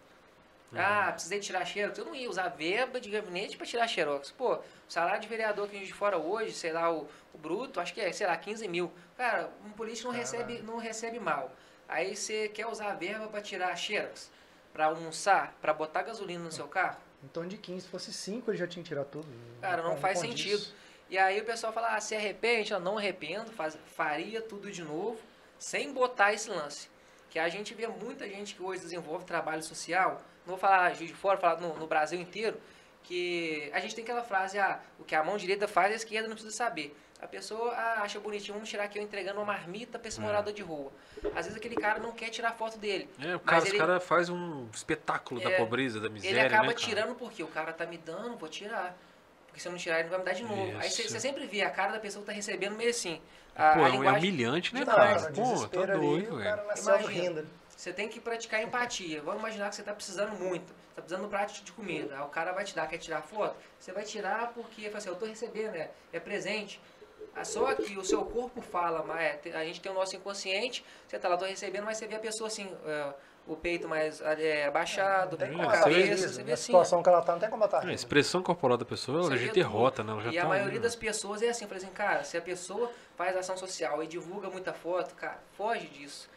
Ah, 0.77 1.13
precisei 1.13 1.39
tirar 1.39 1.65
xerox. 1.65 1.97
Eu 1.99 2.05
não 2.05 2.15
ia 2.15 2.29
usar 2.29 2.49
verba 2.49 3.01
de 3.01 3.09
gabinete 3.09 3.57
para 3.57 3.67
tirar 3.67 3.87
xerox. 3.87 4.33
Pô, 4.33 4.55
o 4.55 4.63
salário 4.89 5.21
de 5.21 5.29
vereador 5.29 5.69
que 5.69 5.77
a 5.77 5.79
gente 5.79 5.89
de 5.89 5.95
fora 5.95 6.19
hoje, 6.19 6.53
sei 6.53 6.73
lá, 6.73 6.93
o, 6.93 7.09
o 7.33 7.39
bruto, 7.39 7.81
acho 7.81 7.95
que 7.95 8.01
é, 8.01 8.11
sei 8.13 8.27
lá, 8.27 8.37
15 8.37 8.67
mil. 8.67 8.93
Cara, 9.17 9.51
um 9.65 9.71
político 9.71 10.09
não 10.09 10.15
recebe, 10.15 10.59
não 10.63 10.79
recebe 10.79 11.21
mal. 11.21 11.53
Aí 11.89 12.17
você 12.17 12.49
quer 12.49 12.67
usar 12.67 12.91
a 12.91 12.95
verba 12.95 13.29
para 13.29 13.41
tirar 13.41 13.77
xerox, 13.77 14.31
para 14.73 14.87
almoçar, 14.87 15.55
para 15.61 15.73
botar 15.73 16.03
gasolina 16.03 16.43
no 16.43 16.51
seu 16.51 16.67
carro? 16.67 16.99
Então 17.25 17.47
de 17.47 17.57
15, 17.57 17.83
se 17.83 17.89
fosse 17.89 18.13
5, 18.13 18.51
ele 18.51 18.59
já 18.59 18.67
tinha 18.67 18.83
que 18.83 18.89
tirar 18.89 19.05
tudo. 19.05 19.27
Cara, 19.61 19.83
não 19.83 19.97
faz 19.97 20.21
condiz. 20.21 20.31
sentido. 20.41 20.75
E 21.09 21.19
aí 21.19 21.41
o 21.41 21.45
pessoal 21.45 21.73
fala, 21.73 21.95
ah, 21.95 22.01
se 22.01 22.15
arrepende? 22.15 22.73
Eu 22.73 22.81
não 22.81 22.99
arrependo, 22.99 23.51
faz, 23.53 23.79
faria 23.87 24.41
tudo 24.41 24.71
de 24.71 24.83
novo, 24.83 25.19
sem 25.59 25.93
botar 25.93 26.33
esse 26.33 26.51
lance. 26.51 26.89
Que 27.31 27.39
a 27.39 27.49
gente 27.49 27.75
vê 27.75 27.87
muita 27.87 28.29
gente 28.29 28.55
que 28.55 28.63
hoje 28.63 28.81
desenvolve 28.81 29.25
trabalho 29.25 29.63
social, 29.63 30.23
não 30.47 30.53
vou 30.53 30.59
falar 30.59 30.93
de 30.93 31.09
fora, 31.09 31.37
vou 31.37 31.49
falar 31.49 31.61
no, 31.61 31.79
no 31.79 31.87
Brasil 31.87 32.21
inteiro, 32.21 32.61
que 33.03 33.71
a 33.73 33.81
gente 33.81 33.95
tem 33.95 34.03
aquela 34.03 34.23
frase, 34.23 34.59
ah, 34.59 34.81
o 34.99 35.05
que 35.05 35.15
a 35.15 35.23
mão 35.23 35.37
direita 35.37 35.69
faz, 35.69 35.93
a 35.93 35.97
esquerda 35.97 36.29
não 36.29 36.35
precisa 36.35 36.55
saber. 36.55 36.97
A 37.25 37.27
pessoa 37.27 37.73
ah, 37.73 38.03
acha 38.03 38.21
bonitinho, 38.21 38.53
vamos 38.53 38.69
tirar 38.69 38.85
aqui 38.85 38.99
eu 38.99 39.03
entregando 39.03 39.39
uma 39.41 39.47
marmita 39.47 39.99
pra 39.99 40.09
esse 40.09 40.21
morador 40.21 40.53
de 40.53 40.61
rua. 40.61 40.93
Às 41.35 41.47
vezes 41.47 41.57
aquele 41.57 41.75
cara 41.75 41.99
não 41.99 42.13
quer 42.13 42.29
tirar 42.29 42.53
foto 42.53 42.77
dele. 42.77 43.09
É, 43.19 43.35
o 43.35 43.41
mas 43.43 43.65
cara, 43.65 43.69
ele- 43.69 43.79
cara 43.79 43.99
faz 43.99 44.29
um 44.29 44.69
espetáculo 44.75 45.41
da 45.41 45.51
É, 45.51 45.57
pobreza, 45.57 45.99
da 45.99 46.11
miséria, 46.11 46.39
ele 46.41 46.47
acaba 46.47 46.69
né, 46.69 46.75
tirando 46.75 47.15
porque 47.15 47.43
o 47.43 47.47
cara 47.49 47.73
tá 47.73 47.87
me 47.87 47.97
dando, 47.97 48.37
vou 48.37 48.49
tirar. 48.49 48.95
Porque 49.47 49.59
se 49.59 49.67
eu 49.67 49.73
não 49.73 49.79
tirar, 49.79 50.01
ele 50.01 50.11
não 50.11 50.11
vai 50.11 50.19
me 50.19 50.25
dar 50.27 50.33
de 50.35 50.43
novo. 50.43 50.79
Aí 50.79 50.91
você 50.91 51.03
Isso. 51.05 51.19
sempre 51.19 51.47
vê 51.47 51.63
a 51.63 51.71
cara 51.71 51.93
da 51.93 51.99
pessoa 51.99 52.21
que 52.23 52.27
tá 52.27 52.33
recebendo 52.33 52.77
meio 52.77 52.91
assim. 52.91 53.23
Pô, 53.55 53.63
A, 53.63 53.73
a 53.75 53.79
é 53.79 53.85
é 53.85 53.91
linguagem- 53.93 54.19
humilhante, 54.31 54.75
né, 54.75 54.85
cara? 54.85 55.15
Cara, 55.21 55.33
Pô, 55.33 55.67
tá 55.69 55.87
doido, 55.87 56.37
velho. 56.37 57.47
Você 57.75 57.93
tem 57.93 58.09
que 58.09 58.21
praticar 58.21 58.63
empatia. 58.63 59.23
Vamos 59.23 59.41
imaginar 59.41 59.71
que 59.71 59.77
você 59.77 59.83
está 59.83 59.95
precisando 59.95 60.33
muito. 60.39 60.67
Você 60.67 60.95
tá 60.97 61.03
precisando 61.03 61.21
de 61.21 61.27
um 61.27 61.31
prato 61.31 61.65
de 61.65 61.73
comida. 61.73 62.17
Aí 62.17 62.23
o 62.23 62.29
cara 62.29 62.53
vai 62.53 62.65
te 62.65 62.75
dar, 62.75 62.87
quer 62.87 62.99
tirar 62.99 63.23
foto? 63.23 63.57
Você 63.79 63.93
vai 63.93 64.05
tirar 64.05 64.53
porque 64.55 64.83
fala 64.87 64.99
assim, 64.99 65.09
eu 65.09 65.17
tô 65.17 65.27
recebendo, 65.27 65.75
é, 65.75 65.91
é 66.13 66.21
presente. 66.21 66.81
Ah, 67.35 67.45
Só 67.45 67.75
que 67.75 67.97
o 67.99 68.05
seu 68.05 68.25
corpo 68.25 68.61
fala, 68.61 69.03
mas 69.03 69.39
é, 69.47 69.57
a 69.57 69.65
gente 69.65 69.81
tem 69.81 69.91
o 69.91 69.95
nosso 69.95 70.15
inconsciente, 70.17 70.85
você 71.07 71.19
tá 71.19 71.29
lá, 71.29 71.37
tô 71.37 71.45
recebendo, 71.45 71.85
mas 71.85 71.99
você 71.99 72.07
vê 72.07 72.17
a 72.17 72.21
pessoa 72.21 72.49
assim, 72.49 72.71
é, 72.87 73.13
o 73.47 73.57
peito 73.57 73.89
mais 73.89 74.21
é, 74.21 74.67
abaixado, 74.67 75.37
a 75.41 75.45
É, 75.45 75.49
vê 75.49 75.57
cabeça, 75.57 76.29
você 76.29 76.43
vê 76.43 76.53
assim. 76.53 76.65
situação 76.67 77.03
que 77.03 77.09
ela 77.09 77.23
tá, 77.23 77.33
não 77.33 77.41
tem 77.41 77.51
como 77.51 77.61
matar 77.61 77.85
É, 77.85 77.91
a 77.91 77.93
expressão 77.93 78.43
corporal 78.43 78.77
da 78.77 78.85
pessoa, 78.85 79.19
ela 79.19 79.31
Você 79.31 79.47
já 79.47 79.53
derrota, 79.53 80.03
né? 80.03 80.13
Ela 80.13 80.23
já 80.23 80.33
e 80.33 80.37
tá 80.37 80.43
a 80.43 80.49
maioria 80.49 80.73
ali, 80.73 80.81
das 80.81 80.97
pessoas 80.97 81.43
é 81.43 81.49
assim, 81.49 81.65
eu 81.65 81.69
falei 81.69 81.85
assim, 81.85 81.93
cara, 81.93 82.25
se 82.25 82.37
a 82.37 82.41
pessoa 82.43 82.91
faz 83.17 83.37
ação 83.37 83.57
social 83.57 84.03
e 84.03 84.07
divulga 84.07 84.49
muita 84.49 84.73
foto, 84.73 85.15
cara, 85.15 85.39
foge 85.57 85.87
disso. 85.89 86.29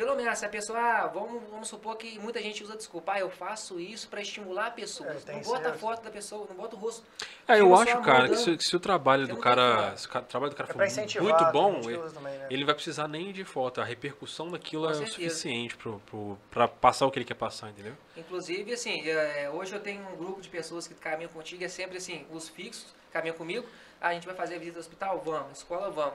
Pelo 0.00 0.16
menos, 0.16 0.38
se 0.38 0.46
a 0.46 0.48
pessoa, 0.48 0.78
ah, 0.78 1.06
vamos, 1.08 1.42
vamos 1.50 1.68
supor 1.68 1.94
que 1.94 2.18
muita 2.18 2.40
gente 2.40 2.64
usa 2.64 2.74
desculpa, 2.74 3.12
ah, 3.12 3.20
eu 3.20 3.28
faço 3.28 3.78
isso 3.78 4.08
pra 4.08 4.22
estimular 4.22 4.68
a 4.68 4.70
pessoa. 4.70 5.14
É, 5.26 5.32
não 5.34 5.42
bota 5.42 5.68
a 5.68 5.74
foto 5.74 6.02
da 6.02 6.10
pessoa, 6.10 6.46
não 6.48 6.56
bota 6.56 6.74
o 6.74 6.78
rosto. 6.78 7.04
É, 7.46 7.60
eu 7.60 7.74
acho, 7.74 7.98
a 7.98 8.00
cara, 8.00 8.26
que 8.30 8.36
se, 8.36 8.56
que 8.56 8.64
se 8.64 8.74
o 8.74 8.80
trabalho 8.80 9.28
do 9.28 9.36
cara, 9.36 9.94
se 9.98 10.06
o 10.06 10.22
trabalho 10.22 10.52
do 10.52 10.56
cara 10.56 10.70
É 10.70 10.72
for 10.72 10.86
incentivar. 10.86 11.22
muito 11.38 11.52
bom, 11.52 11.80
ele, 11.84 11.98
também, 12.14 12.38
né? 12.38 12.46
ele 12.48 12.64
vai 12.64 12.74
precisar 12.74 13.08
nem 13.08 13.30
de 13.30 13.44
foto. 13.44 13.82
A 13.82 13.84
repercussão 13.84 14.50
daquilo 14.50 14.84
Com 14.84 14.88
é 14.88 14.92
o 14.92 14.94
certeza. 14.94 15.16
suficiente 15.16 15.76
pro, 15.76 16.00
pro, 16.06 16.38
pra 16.50 16.66
passar 16.66 17.04
o 17.04 17.10
que 17.10 17.18
ele 17.18 17.26
quer 17.26 17.34
passar, 17.34 17.68
entendeu? 17.68 17.92
Inclusive, 18.16 18.72
assim, 18.72 19.06
é, 19.06 19.50
hoje 19.52 19.74
eu 19.74 19.80
tenho 19.80 20.02
um 20.08 20.16
grupo 20.16 20.40
de 20.40 20.48
pessoas 20.48 20.88
que 20.88 20.94
caminham 20.94 21.30
contigo, 21.30 21.62
é 21.62 21.68
sempre 21.68 21.98
assim, 21.98 22.24
os 22.32 22.48
fixos 22.48 22.86
caminham 23.12 23.36
comigo. 23.36 23.66
Ah, 24.00 24.08
a 24.08 24.14
gente 24.14 24.26
vai 24.26 24.34
fazer 24.34 24.54
a 24.54 24.58
visita 24.58 24.78
ao 24.78 24.80
hospital? 24.80 25.22
Vamos. 25.22 25.58
Escola? 25.58 25.90
Vamos. 25.90 26.14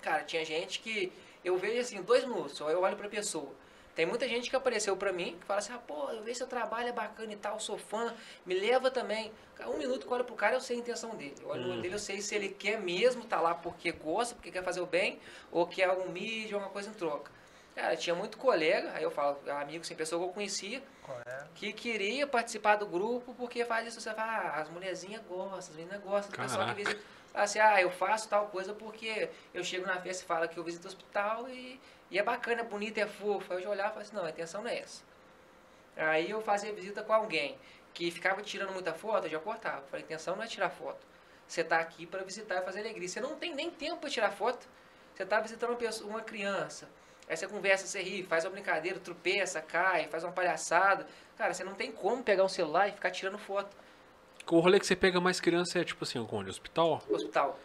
Cara, 0.00 0.24
tinha 0.24 0.42
gente 0.42 0.80
que 0.80 1.12
eu 1.44 1.56
vejo 1.58 1.80
assim, 1.80 2.00
dois 2.02 2.24
minutos, 2.24 2.58
eu 2.60 2.80
olho 2.80 2.96
pra 2.96 3.08
pessoa. 3.08 3.52
Tem 3.94 4.04
muita 4.04 4.26
gente 4.26 4.50
que 4.50 4.56
apareceu 4.56 4.96
pra 4.96 5.12
mim, 5.12 5.36
que 5.38 5.46
fala 5.46 5.60
assim, 5.60 5.72
ah, 5.72 5.78
pô, 5.78 6.10
eu 6.10 6.22
vejo 6.22 6.38
seu 6.38 6.46
trabalho 6.48 6.88
é 6.88 6.92
bacana 6.92 7.32
e 7.32 7.36
tal, 7.36 7.60
sou 7.60 7.78
fã, 7.78 8.12
me 8.44 8.54
leva 8.54 8.90
também. 8.90 9.30
Um 9.68 9.78
minuto 9.78 10.04
que 10.04 10.12
eu 10.12 10.16
olho 10.16 10.24
pro 10.24 10.34
cara, 10.34 10.56
eu 10.56 10.60
sei 10.60 10.76
a 10.76 10.80
intenção 10.80 11.14
dele. 11.14 11.36
Eu 11.40 11.48
olho 11.48 11.62
no 11.62 11.72
olho 11.74 11.82
dele, 11.82 11.94
eu 11.94 11.98
sei 12.00 12.20
se 12.20 12.34
ele 12.34 12.48
quer 12.48 12.80
mesmo 12.80 13.22
estar 13.22 13.40
lá 13.40 13.54
porque 13.54 13.92
gosta, 13.92 14.34
porque 14.34 14.50
quer 14.50 14.64
fazer 14.64 14.80
o 14.80 14.86
bem, 14.86 15.20
ou 15.52 15.64
quer 15.64 15.84
algum 15.84 16.10
mídia, 16.10 16.56
alguma 16.56 16.72
coisa 16.72 16.90
em 16.90 16.92
troca. 16.92 17.30
Cara, 17.76 17.96
tinha 17.96 18.16
muito 18.16 18.36
colega, 18.36 18.90
aí 18.94 19.04
eu 19.04 19.12
falo, 19.12 19.38
amigo 19.60 19.84
sem 19.84 19.96
pessoa 19.96 20.20
que 20.20 20.28
eu 20.28 20.32
conhecia, 20.32 20.82
É. 21.26 21.44
que 21.54 21.72
queria 21.72 22.26
participar 22.26 22.76
do 22.76 22.86
grupo 22.86 23.34
porque 23.34 23.64
faz 23.64 23.86
isso. 23.86 24.00
Você 24.00 24.12
fala, 24.14 24.32
ah, 24.32 24.60
as 24.60 24.68
mulherzinhas 24.70 25.22
gostam, 25.22 25.58
as 25.58 25.68
meninas 25.70 26.00
gostam. 26.00 26.32
O 26.34 26.42
pessoal 26.42 26.68
que 26.68 26.74
visita. 26.74 27.00
Fala 27.32 27.44
assim, 27.44 27.58
ah, 27.58 27.82
eu 27.82 27.90
faço 27.90 28.28
tal 28.28 28.46
coisa 28.46 28.72
porque 28.72 29.28
eu 29.52 29.64
chego 29.64 29.86
na 29.86 30.00
festa 30.00 30.22
e 30.22 30.26
falo 30.26 30.48
que 30.48 30.56
eu 30.56 30.64
visito 30.64 30.84
o 30.84 30.88
hospital 30.88 31.48
e, 31.48 31.80
e 32.10 32.18
é 32.18 32.22
bacana, 32.22 32.60
é 32.60 32.64
bonito, 32.64 32.98
é 32.98 33.06
fofo. 33.06 33.52
Aí 33.52 33.58
eu 33.58 33.62
já 33.62 33.70
olhava 33.70 33.88
e 33.88 33.92
falava 33.92 34.02
assim, 34.02 34.16
não, 34.16 34.24
a 34.24 34.30
intenção 34.30 34.62
não 34.62 34.70
é 34.70 34.78
essa. 34.78 35.02
Aí 35.96 36.30
eu 36.30 36.40
fazia 36.40 36.72
visita 36.72 37.02
com 37.02 37.12
alguém 37.12 37.58
que 37.92 38.10
ficava 38.10 38.42
tirando 38.42 38.72
muita 38.72 38.94
foto, 38.94 39.26
eu 39.26 39.30
já 39.30 39.38
cortava. 39.38 39.82
Falei, 39.82 40.02
a 40.02 40.06
intenção 40.06 40.36
não 40.36 40.42
é 40.42 40.46
tirar 40.46 40.70
foto. 40.70 41.06
Você 41.46 41.60
está 41.60 41.78
aqui 41.78 42.06
para 42.06 42.22
visitar 42.24 42.56
e 42.56 42.64
fazer 42.64 42.80
alegria. 42.80 43.08
Você 43.08 43.20
não 43.20 43.36
tem 43.36 43.54
nem 43.54 43.70
tempo 43.70 43.98
para 43.98 44.10
tirar 44.10 44.30
foto. 44.30 44.66
Você 45.14 45.22
está 45.22 45.40
visitando 45.40 45.70
uma, 45.70 45.76
pessoa, 45.76 46.10
uma 46.10 46.20
criança. 46.20 46.88
Aí 47.28 47.36
você 47.36 47.46
conversa, 47.46 47.86
você 47.86 48.02
ri, 48.02 48.22
faz 48.22 48.44
uma 48.44 48.50
brincadeira, 48.50 48.98
tropeça, 49.00 49.60
cai, 49.60 50.06
faz 50.08 50.24
uma 50.24 50.32
palhaçada. 50.32 51.06
Cara, 51.38 51.54
você 51.54 51.64
não 51.64 51.74
tem 51.74 51.90
como 51.90 52.22
pegar 52.22 52.44
um 52.44 52.48
celular 52.48 52.88
e 52.88 52.92
ficar 52.92 53.10
tirando 53.10 53.38
foto. 53.38 53.74
O 54.46 54.60
rolê 54.60 54.78
que 54.78 54.86
você 54.86 54.94
pega 54.94 55.20
mais 55.20 55.40
criança 55.40 55.78
é 55.78 55.84
tipo 55.84 56.04
assim, 56.04 56.18
onde? 56.30 56.50
Hospital? 56.50 57.02
Hospital. 57.08 57.58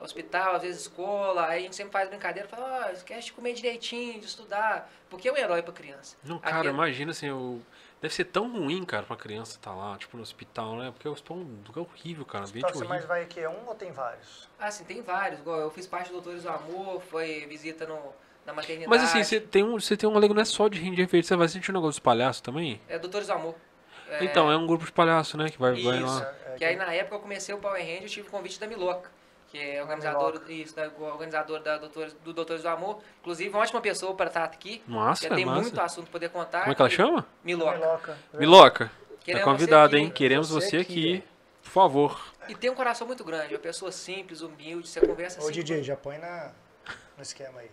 Hospital, 0.00 0.56
às 0.56 0.62
vezes 0.62 0.82
escola, 0.82 1.46
aí 1.46 1.60
a 1.60 1.62
gente 1.62 1.76
sempre 1.76 1.92
faz 1.92 2.08
brincadeira, 2.08 2.48
fala, 2.48 2.88
ó, 2.88 2.90
esquece 2.92 3.26
de 3.26 3.32
comer 3.32 3.54
direitinho, 3.54 4.18
de 4.18 4.26
estudar. 4.26 4.90
Porque 5.08 5.28
é 5.28 5.32
um 5.32 5.36
herói 5.36 5.62
pra 5.62 5.72
criança. 5.72 6.16
Não, 6.24 6.38
cara, 6.40 6.56
Aquele- 6.56 6.74
imagina 6.74 7.12
assim, 7.12 7.28
eu... 7.28 7.62
deve 8.02 8.12
ser 8.12 8.24
tão 8.24 8.50
ruim, 8.52 8.84
cara, 8.84 9.04
pra 9.04 9.16
criança 9.16 9.52
estar 9.56 9.72
lá, 9.72 9.96
tipo, 9.96 10.16
no 10.16 10.22
hospital, 10.24 10.76
né? 10.76 10.90
Porque 10.90 11.08
o 11.08 11.12
hospital 11.12 11.36
é 11.38 11.40
um 11.40 11.62
lugar 11.66 11.82
horrível, 11.82 12.24
cara, 12.26 12.44
ambiente 12.44 12.66
Então, 12.68 12.80
você 12.80 12.84
mais 12.88 13.04
horrível. 13.04 13.08
vai 13.08 13.26
que 13.26 13.38
é 13.40 13.48
um 13.48 13.66
ou 13.68 13.74
tem 13.76 13.92
vários? 13.92 14.48
Ah, 14.58 14.70
sim, 14.70 14.84
tem 14.84 15.00
vários. 15.00 15.40
Igual 15.40 15.60
eu 15.60 15.70
fiz 15.70 15.86
parte 15.86 16.08
do 16.08 16.14
Doutores 16.14 16.42
do 16.42 16.48
Amor, 16.50 17.00
foi 17.00 17.46
visita 17.46 17.86
no, 17.86 18.12
na 18.46 18.52
maternidade. 18.52 18.88
Mas 18.90 19.02
assim, 19.04 19.22
você 19.24 19.40
tem 19.40 19.62
um, 19.62 19.78
você 19.80 19.96
tem 19.96 20.08
um 20.08 20.16
alegre 20.16 20.34
não 20.34 20.42
é 20.42 20.44
só 20.44 20.68
de 20.68 20.78
Ranger 20.78 21.06
Verde, 21.08 21.26
você 21.26 21.36
vai 21.36 21.48
sentir 21.48 21.70
um 21.70 21.74
negócio 21.74 21.92
dos 21.92 21.98
palhaços 22.00 22.40
também? 22.40 22.80
É 22.88 22.98
Doutores 22.98 23.26
do 23.26 23.32
Amor. 23.32 23.54
É, 24.10 24.24
Então, 24.24 24.50
é 24.50 24.56
um 24.56 24.66
grupo 24.66 24.84
de 24.84 24.92
palhaços, 24.92 25.34
né? 25.34 25.48
Que 25.48 25.58
vai, 25.58 25.72
vai 25.82 25.96
Isso. 25.96 26.06
lá. 26.06 26.32
É, 26.52 26.56
Que 26.56 26.64
aí 26.64 26.76
na 26.76 26.92
época 26.92 27.16
eu 27.16 27.20
comecei 27.20 27.54
o 27.54 27.58
Power 27.58 27.80
Ranger, 27.80 28.02
eu 28.02 28.08
tive 28.08 28.28
o 28.28 28.30
convite 28.30 28.60
da 28.60 28.66
Miloca, 28.66 29.10
que 29.48 29.58
é 29.58 29.80
organizador, 29.82 30.42
isso, 30.48 30.76
da, 30.76 30.90
organizador 30.98 31.60
da 31.60 31.78
Doutores, 31.78 32.12
do 32.24 32.32
Doutores 32.32 32.62
do 32.62 32.68
Amor. 32.68 33.00
Inclusive, 33.20 33.50
uma 33.50 33.60
ótima 33.60 33.80
pessoa 33.80 34.14
para 34.14 34.26
estar 34.26 34.44
aqui. 34.44 34.82
Já 35.20 35.34
tem 35.34 35.44
massa. 35.46 35.60
muito 35.62 35.80
assunto 35.80 36.04
para 36.04 36.12
poder 36.12 36.28
contar. 36.28 36.60
Como 36.60 36.72
é 36.72 36.74
que 36.74 36.82
ela 36.82 36.88
E- 36.88 36.92
chama? 36.92 37.26
Miloca. 37.42 37.78
Miloca. 37.78 38.18
Miloca. 38.34 38.84
Tá 38.86 38.92
Queremos 39.24 39.62
aqui. 39.62 39.96
hein? 39.96 40.10
Queremos 40.10 40.50
Você 40.50 40.68
você 40.70 40.76
aqui, 40.76 41.14
aqui, 41.16 41.24
por 41.62 41.70
favor. 41.70 42.34
E 42.46 42.54
tem 42.54 42.68
um 42.68 42.74
coração 42.74 43.06
muito 43.06 43.24
grande, 43.24 43.54
uma 43.54 43.58
pessoa 43.60 43.90
simples, 43.90 44.42
humilde, 44.42 44.86
você 44.86 45.00
conversa 45.00 45.38
Ô, 45.40 45.44
cinco, 45.44 45.52
DJ, 45.54 45.82
já 45.82 45.96
põe 45.96 46.18
na, 46.18 46.52
no 47.16 47.22
esquema 47.22 47.60
aí. 47.60 47.70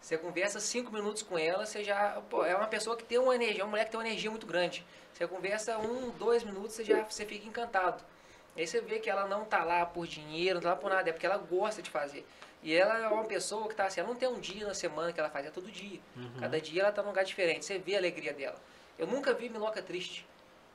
Você 0.00 0.16
conversa 0.16 0.58
cinco 0.60 0.92
minutos 0.92 1.22
com 1.22 1.38
ela, 1.38 1.66
você 1.66 1.84
já. 1.84 2.20
Pô, 2.30 2.44
é 2.44 2.54
uma 2.54 2.66
pessoa 2.66 2.96
que 2.96 3.04
tem 3.04 3.18
uma 3.18 3.34
energia, 3.34 3.64
uma 3.64 3.70
mulher 3.70 3.84
que 3.84 3.90
tem 3.90 4.00
uma 4.00 4.06
energia 4.06 4.30
muito 4.30 4.46
grande. 4.46 4.84
Você 5.12 5.26
conversa 5.26 5.78
um, 5.78 6.10
dois 6.10 6.42
minutos, 6.42 6.72
você 6.72 6.84
já 6.84 7.02
você 7.02 7.26
fica 7.26 7.46
encantado. 7.46 8.02
Aí 8.56 8.66
você 8.66 8.80
vê 8.80 8.98
que 8.98 9.08
ela 9.08 9.26
não 9.26 9.44
tá 9.44 9.62
lá 9.62 9.84
por 9.86 10.06
dinheiro, 10.06 10.54
não 10.56 10.62
tá 10.62 10.70
lá 10.70 10.76
por 10.76 10.90
nada, 10.90 11.08
é 11.08 11.12
porque 11.12 11.26
ela 11.26 11.36
gosta 11.36 11.82
de 11.82 11.90
fazer. 11.90 12.26
E 12.62 12.74
ela 12.74 12.98
é 12.98 13.08
uma 13.08 13.24
pessoa 13.24 13.68
que 13.68 13.74
tá 13.74 13.84
assim, 13.86 14.00
ela 14.00 14.08
não 14.08 14.16
tem 14.16 14.28
um 14.28 14.38
dia 14.40 14.66
na 14.66 14.74
semana 14.74 15.12
que 15.12 15.20
ela 15.20 15.30
faz, 15.30 15.46
é 15.46 15.50
todo 15.50 15.70
dia. 15.70 16.00
Cada 16.40 16.60
dia 16.60 16.82
ela 16.82 16.92
tá 16.92 17.02
num 17.02 17.08
lugar 17.08 17.24
diferente, 17.24 17.64
você 17.64 17.78
vê 17.78 17.94
a 17.94 17.98
alegria 17.98 18.32
dela. 18.32 18.56
Eu 18.98 19.06
nunca 19.06 19.32
vi 19.32 19.48
Miloca 19.48 19.80
triste. 19.80 20.26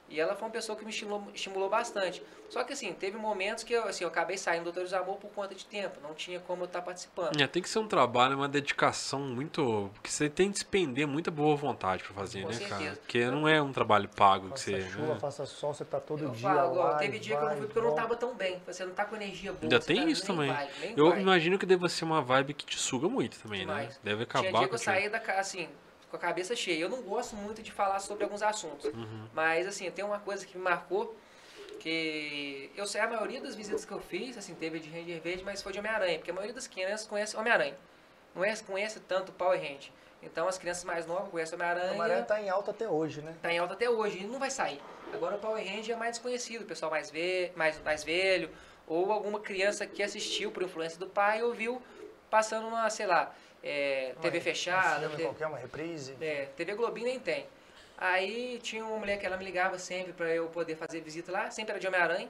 E 0.08 0.19
ela 0.19 0.35
foi 0.35 0.48
uma 0.48 0.51
pessoa 0.51 0.77
que 0.77 0.85
me 0.85 0.92
estimulou, 0.92 1.27
estimulou 1.34 1.67
bastante. 1.67 2.22
Só 2.48 2.64
que 2.64 2.74
assim, 2.74 2.93
teve 2.93 3.17
momentos 3.17 3.64
que 3.64 3.74
eu, 3.74 3.85
assim, 3.88 4.03
eu 4.03 4.08
acabei 4.08 4.38
saindo 4.38 4.61
do 4.61 4.66
Doutores 4.66 4.92
do 4.92 4.98
Amor 4.98 5.17
por 5.17 5.32
conta 5.32 5.56
de 5.56 5.66
tempo. 5.66 6.00
Não 6.03 6.14
tinha 6.14 6.40
como 6.40 6.61
eu 6.61 6.66
estar 6.67 6.84
participando. 6.84 7.42
É, 7.42 7.48
tem 7.48 7.59
que 7.59 7.67
ser 7.67 7.80
um 7.80 7.88
trabalho, 7.88 8.35
uma 8.38 8.48
dedicação 8.48 9.19
muito. 9.19 9.90
Porque 9.95 10.11
você 10.11 10.30
tem 10.30 10.50
que 10.50 10.53
despender 10.53 11.08
muita 11.08 11.32
boa 11.32 11.56
vontade 11.56 12.03
pra 12.03 12.14
fazer, 12.14 12.43
Com 12.43 12.50
né, 12.50 12.53
certeza. 12.53 12.80
cara? 12.84 12.95
Porque 12.98 13.25
não 13.32 13.48
é 13.48 13.59
um 13.59 13.74
trabalho 13.74 14.08
pago 14.08 14.45
que 14.45 14.50
Faça 14.51 14.64
você. 14.72 14.90
chuva, 14.92 15.14
né? 15.16 15.19
faça 15.19 15.45
sol, 15.48 15.74
você 15.74 15.84
tá 15.84 16.00
todo 16.00 16.24
Eu 16.24 16.30
dia 16.30 16.50
falo, 16.53 16.77
ó, 16.80 16.84
lá. 16.84 16.95
teve 16.98 17.17
e 17.17 17.19
dia 17.19 17.35
que 17.35 17.42
eu 17.42 17.42
não 17.42 17.48
vai, 17.48 17.58
fui 17.58 17.66
porque 17.66 17.80
eu 17.80 17.84
não 17.84 17.95
tava 17.95 18.16
tão 18.16 18.35
bem. 18.35 18.61
Você 18.67 18.85
não 18.85 18.93
tá 18.93 19.06
com 19.06 19.16
energia 19.16 19.51
boa. 19.51 19.64
Ainda 19.64 19.80
tem 19.80 20.03
tá- 20.03 20.06
isso 20.08 20.24
também. 20.27 20.53
vai, 20.53 20.69
Eu 20.95 21.09
vai. 21.09 21.22
imagino 21.22 21.58
que 21.58 21.66
deva 21.66 21.90
ser 21.90 22.06
uma 22.06 22.22
vibe 22.22 22.53
que 22.53 22.64
te 22.66 22.77
suga 22.77 23.09
muito 23.09 23.40
também, 23.40 23.61
Demais. 23.61 23.90
né? 23.90 23.95
Deve 24.03 24.25
Tinha 24.27 24.42
acabar 24.42 24.59
dia 24.59 24.67
que 24.67 24.75
eu 24.75 24.80
saía 24.80 25.09
da 25.09 25.19
casa, 25.19 25.40
assim, 25.40 25.67
com 26.09 26.16
a 26.16 26.19
cabeça 26.19 26.56
cheia. 26.56 26.80
Eu 26.80 26.90
não 26.90 27.01
gosto 27.01 27.35
muito 27.35 27.61
de 27.61 27.72
falar 27.72 28.00
sobre 28.00 28.24
alguns 28.24 28.42
assuntos. 28.42 28.85
Uhum. 28.93 29.27
Mas, 29.34 29.67
assim, 29.67 29.90
tem 29.92 30.03
uma 30.03 30.19
coisa 30.19 30.45
que 30.45 30.58
me 30.58 30.64
marcou, 30.64 31.16
que 31.80 32.72
eu 32.75 32.85
sei, 32.85 33.01
a 33.01 33.08
maioria 33.08 33.42
das 33.42 33.56
visitas 33.56 33.85
que 33.85 33.92
eu 33.92 34.00
fiz, 34.00 34.38
assim, 34.38 34.56
teve 34.56 34.80
de 34.80 34.90
Ranger 34.90 35.22
Verde, 35.22 35.43
mas 35.43 35.61
foi 35.61 35.72
de 35.74 35.80
Homem-Aranha, 35.80 36.17
porque 36.17 36.32
a 36.32 36.34
maioria 36.34 36.53
das 36.53 36.67
crianças 36.67 37.08
conhece 37.08 37.35
Homem-Aranha. 37.35 37.77
Não 38.34 38.43
é, 38.43 38.56
conhece 38.58 39.00
tanto 39.01 39.32
Power 39.32 39.59
Ranger. 39.59 39.92
Então, 40.22 40.48
as 40.48 40.58
crianças 40.58 40.84
mais 40.84 41.06
novas 41.06 41.30
conhecem 41.30 41.53
O 41.53 41.61
Homem-Aranha 41.61 41.92
Homem-Aranha, 41.92 42.24
tá 42.24 42.42
em 42.42 42.50
alta 42.50 42.72
até 42.72 42.90
hoje, 42.90 43.22
né? 43.22 43.35
tá 43.42 43.53
em 43.53 43.59
alta 43.59 43.74
até 43.74 43.90
hoje, 43.90 44.19
e 44.19 44.24
não 44.25 44.40
vai 44.40 44.50
sair. 44.50 44.82
Agora, 45.14 45.35
o 45.35 45.40
Power 45.40 45.64
Ranger 45.64 45.95
é 45.95 46.00
mais 46.00 46.14
desconhecido, 46.14 46.64
o 46.64 46.66
pessoal 46.66 46.90
mais, 46.92 47.11
ve 47.11 47.51
mais, 47.56 47.80
mais 47.84 48.03
velho, 48.03 48.50
ou 48.88 49.11
alguma 49.11 49.40
criança 49.40 49.85
que 49.85 50.01
assistiu 50.03 50.51
por 50.51 50.64
influência 50.64 51.00
do 51.00 51.08
pai 51.08 51.42
ou 51.43 51.53
viu 51.53 51.82
passando 52.30 52.64
numa, 52.64 52.90
sei 52.90 53.06
lá, 53.06 53.34
é, 53.66 54.14
TV 54.22 54.40
fechada, 54.40 55.00
filme 55.00 55.16
TV, 55.16 55.24
qualquer, 55.24 55.48
uma 55.48 55.58
reprise. 55.58 56.16
é, 56.22 56.45
TV 56.56 56.76
Globinho 56.76 57.08
nem 57.08 57.19
tem. 57.19 57.48
Aí 57.98 58.60
tinha 58.61 58.85
uma 58.85 58.98
mulher 59.00 59.18
que 59.18 59.26
ela 59.26 59.38
me 59.38 59.44
ligava 59.44 59.80
sempre 59.80 60.14
pra 60.14 60.30
eu 60.30 60.48
poder 60.48 60.76
fazer 60.76 61.02
visita 61.02 61.32
lá, 61.32 61.50
sempre 61.50 61.72
era 61.72 61.80
de 61.80 61.88
Homem-Aranha. 61.88 62.30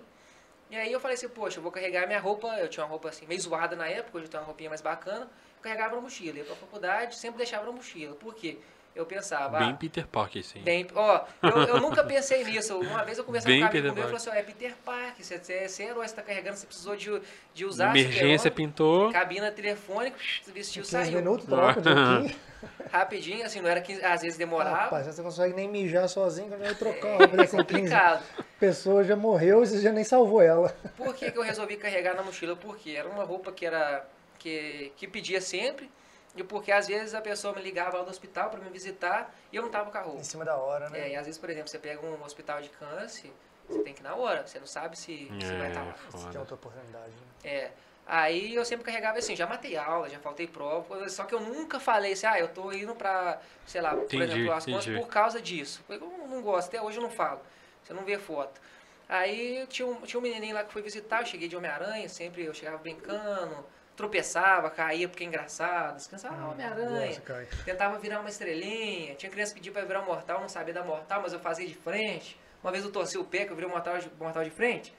E 0.69 0.75
aí 0.75 0.91
eu 0.91 0.99
falei 0.99 1.15
assim, 1.15 1.27
poxa, 1.29 1.59
eu 1.59 1.63
vou 1.63 1.71
carregar 1.71 2.07
minha 2.07 2.19
roupa, 2.19 2.47
eu 2.59 2.67
tinha 2.67 2.83
uma 2.83 2.89
roupa 2.89 3.09
assim, 3.09 3.25
meio 3.27 3.39
zoada 3.39 3.75
na 3.75 3.87
época, 3.87 4.17
hoje 4.17 4.27
eu 4.27 4.31
tenho 4.31 4.41
uma 4.41 4.47
roupinha 4.47 4.69
mais 4.69 4.81
bacana, 4.81 5.29
carregava 5.61 5.95
na 5.95 6.01
mochila, 6.01 6.37
ia 6.37 6.45
pra 6.45 6.55
faculdade, 6.55 7.15
sempre 7.15 7.37
deixava 7.37 7.65
na 7.65 7.71
mochila. 7.71 8.15
Por 8.15 8.33
quê? 8.33 8.57
Eu 8.95 9.05
pensava, 9.05 9.59
Bem 9.59 9.71
ah, 9.71 9.73
Peter 9.73 10.07
Parker, 10.07 10.41
sim. 10.41 10.61
Bem, 10.61 10.87
ó, 10.95 11.25
eu, 11.43 11.49
eu 11.63 11.81
nunca 11.81 12.01
pensei 12.03 12.45
nisso. 12.45 12.79
Uma 12.79 13.03
vez 13.03 13.17
eu 13.17 13.25
conversava 13.25 13.51
Bem 13.53 13.59
com 13.59 13.65
um 13.65 13.69
amigo 13.69 13.93
meu 13.93 13.97
e 13.97 14.03
falou 14.03 14.15
assim, 14.15 14.29
ó, 14.29 14.33
é 14.33 14.41
Peter 14.41 14.73
Parker, 14.85 15.25
você, 15.25 15.37
você, 15.37 15.67
você 15.67 15.83
é 15.83 15.87
herói, 15.87 16.07
você 16.07 16.15
tá 16.15 16.21
carregando, 16.21 16.55
você 16.55 16.65
precisou 16.65 16.95
de, 16.95 17.21
de 17.53 17.65
usar 17.65 17.89
Emergência 17.89 18.49
pintou. 18.49 19.11
cabina 19.11 19.51
telefônica, 19.51 20.15
vestiu, 20.47 20.83
15 20.83 20.91
saiu. 20.91 21.17
minutos, 21.17 21.45
troca 21.45 21.81
de. 21.81 22.35
Rapidinho, 22.89 23.45
assim, 23.45 23.59
não 23.61 23.69
era 23.69 23.81
15, 23.81 24.03
às 24.03 24.21
vezes 24.21 24.37
demorava. 24.37 24.75
Rapaz, 24.77 25.05
você 25.05 25.21
não 25.21 25.29
consegue 25.29 25.53
nem 25.53 25.67
mijar 25.67 26.07
sozinho, 26.07 26.47
quando 26.47 26.61
vai 26.61 26.73
trocar 26.75 27.07
uma 27.07 27.23
é 27.23 27.25
roupa 27.25 27.47
com 27.47 27.57
15 27.57 27.57
complicado. 27.57 28.23
pessoas, 28.57 29.05
já 29.05 29.15
morreu 29.15 29.61
e 29.61 29.67
você 29.67 29.81
já 29.81 29.91
nem 29.91 30.05
salvou 30.05 30.41
ela. 30.41 30.73
Por 30.95 31.13
que, 31.13 31.31
que 31.31 31.37
eu 31.37 31.43
resolvi 31.43 31.75
carregar 31.75 32.15
na 32.15 32.23
mochila? 32.23 32.55
Porque 32.55 32.91
era 32.91 33.09
uma 33.09 33.25
roupa 33.25 33.51
que 33.51 33.65
era 33.65 34.05
que, 34.39 34.91
que 34.95 35.07
pedia 35.07 35.41
sempre 35.41 35.89
e 36.35 36.43
porque 36.43 36.71
às 36.71 36.87
vezes 36.87 37.13
a 37.13 37.21
pessoa 37.21 37.53
me 37.55 37.61
ligava 37.61 37.97
lá 37.97 38.03
do 38.03 38.09
hospital 38.09 38.49
para 38.49 38.59
me 38.59 38.69
visitar 38.69 39.33
e 39.51 39.55
eu 39.55 39.61
não 39.63 39.69
tava 39.69 39.89
com 39.91 39.97
a 39.97 40.01
roupa. 40.01 40.19
Em 40.19 40.23
cima 40.23 40.43
da 40.45 40.55
hora, 40.57 40.89
né? 40.89 40.99
É, 40.99 41.09
e 41.11 41.15
às 41.15 41.25
vezes, 41.25 41.39
por 41.39 41.49
exemplo, 41.49 41.69
você 41.69 41.79
pega 41.79 42.05
um 42.05 42.23
hospital 42.23 42.61
de 42.61 42.69
câncer, 42.69 43.31
você 43.67 43.79
tem 43.83 43.93
que 43.93 44.01
ir 44.01 44.03
na 44.03 44.15
hora, 44.15 44.45
você 44.45 44.59
não 44.59 44.67
sabe 44.67 44.97
se, 44.97 45.27
se 45.41 45.55
vai 45.57 45.69
estar 45.69 45.83
lá. 45.83 45.91
É, 45.91 46.11
Você 46.11 46.17
tem 46.17 46.21
foda. 46.27 46.39
outra 46.39 46.55
oportunidade. 46.55 47.09
né? 47.43 47.49
É. 47.49 47.71
Aí 48.07 48.53
eu 48.53 48.63
sempre 48.63 48.85
carregava 48.85 49.17
assim, 49.17 49.35
já 49.35 49.47
matei 49.47 49.75
aula, 49.75 50.07
já 50.07 50.19
faltei 50.19 50.45
prova, 50.45 51.09
só 51.09 51.23
que 51.23 51.33
eu 51.33 51.39
nunca 51.39 51.79
falei 51.79 52.13
assim, 52.13 52.27
ah, 52.27 52.39
eu 52.39 52.47
tô 52.49 52.71
indo 52.71 52.93
pra, 52.93 53.39
sei 53.65 53.81
lá, 53.81 53.95
por 53.95 54.03
Entendi, 54.03 54.23
exemplo, 54.25 54.51
as 54.53 54.65
contas 54.65 54.85
por 54.85 55.07
causa 55.07 55.41
disso. 55.41 55.83
Eu 55.89 55.99
não, 55.99 56.27
não 56.27 56.41
gosto, 56.43 56.67
até 56.67 56.79
hoje 56.79 56.97
eu 56.99 57.01
não 57.01 57.09
falo. 57.09 57.41
Você 57.81 57.93
não 57.93 58.03
vê 58.03 58.19
foto. 58.19 58.61
Aí 59.09 59.65
tinha 59.67 59.87
um, 59.87 60.01
tinha 60.01 60.19
um 60.19 60.21
menininho 60.21 60.53
lá 60.53 60.63
que 60.63 60.71
foi 60.71 60.83
visitar, 60.83 61.21
eu 61.21 61.25
cheguei 61.25 61.47
de 61.47 61.55
Homem-Aranha, 61.57 62.07
sempre 62.07 62.43
eu 62.45 62.53
chegava 62.53 62.77
brincando, 62.77 63.65
tropeçava, 63.95 64.69
caía 64.69 65.07
porque 65.07 65.23
é 65.23 65.27
engraçado, 65.27 65.95
descansava, 65.95 66.35
ah, 66.35 66.49
Homem-Aranha. 66.49 67.07
Nossa, 67.07 67.21
cara. 67.21 67.47
Tentava 67.63 67.97
virar 67.97 68.19
uma 68.19 68.29
estrelinha. 68.29 69.15
Tinha 69.15 69.31
criança 69.31 69.53
que 69.53 69.59
pedia 69.59 69.71
pra 69.71 69.85
virar 69.85 70.01
um 70.01 70.05
mortal, 70.05 70.41
não 70.41 70.49
sabia 70.49 70.73
dar 70.73 70.83
mortal, 70.83 71.21
mas 71.21 71.33
eu 71.33 71.39
fazia 71.39 71.67
de 71.67 71.75
frente. 71.75 72.39
Uma 72.61 72.71
vez 72.71 72.83
eu 72.83 72.91
torci 72.91 73.17
o 73.17 73.23
pé, 73.23 73.45
que 73.45 73.51
eu 73.51 73.55
virei 73.55 73.69
um 73.69 73.73
mortal 73.73 73.97
de, 73.97 74.09
mortal 74.19 74.43
de 74.43 74.49
frente. 74.49 74.93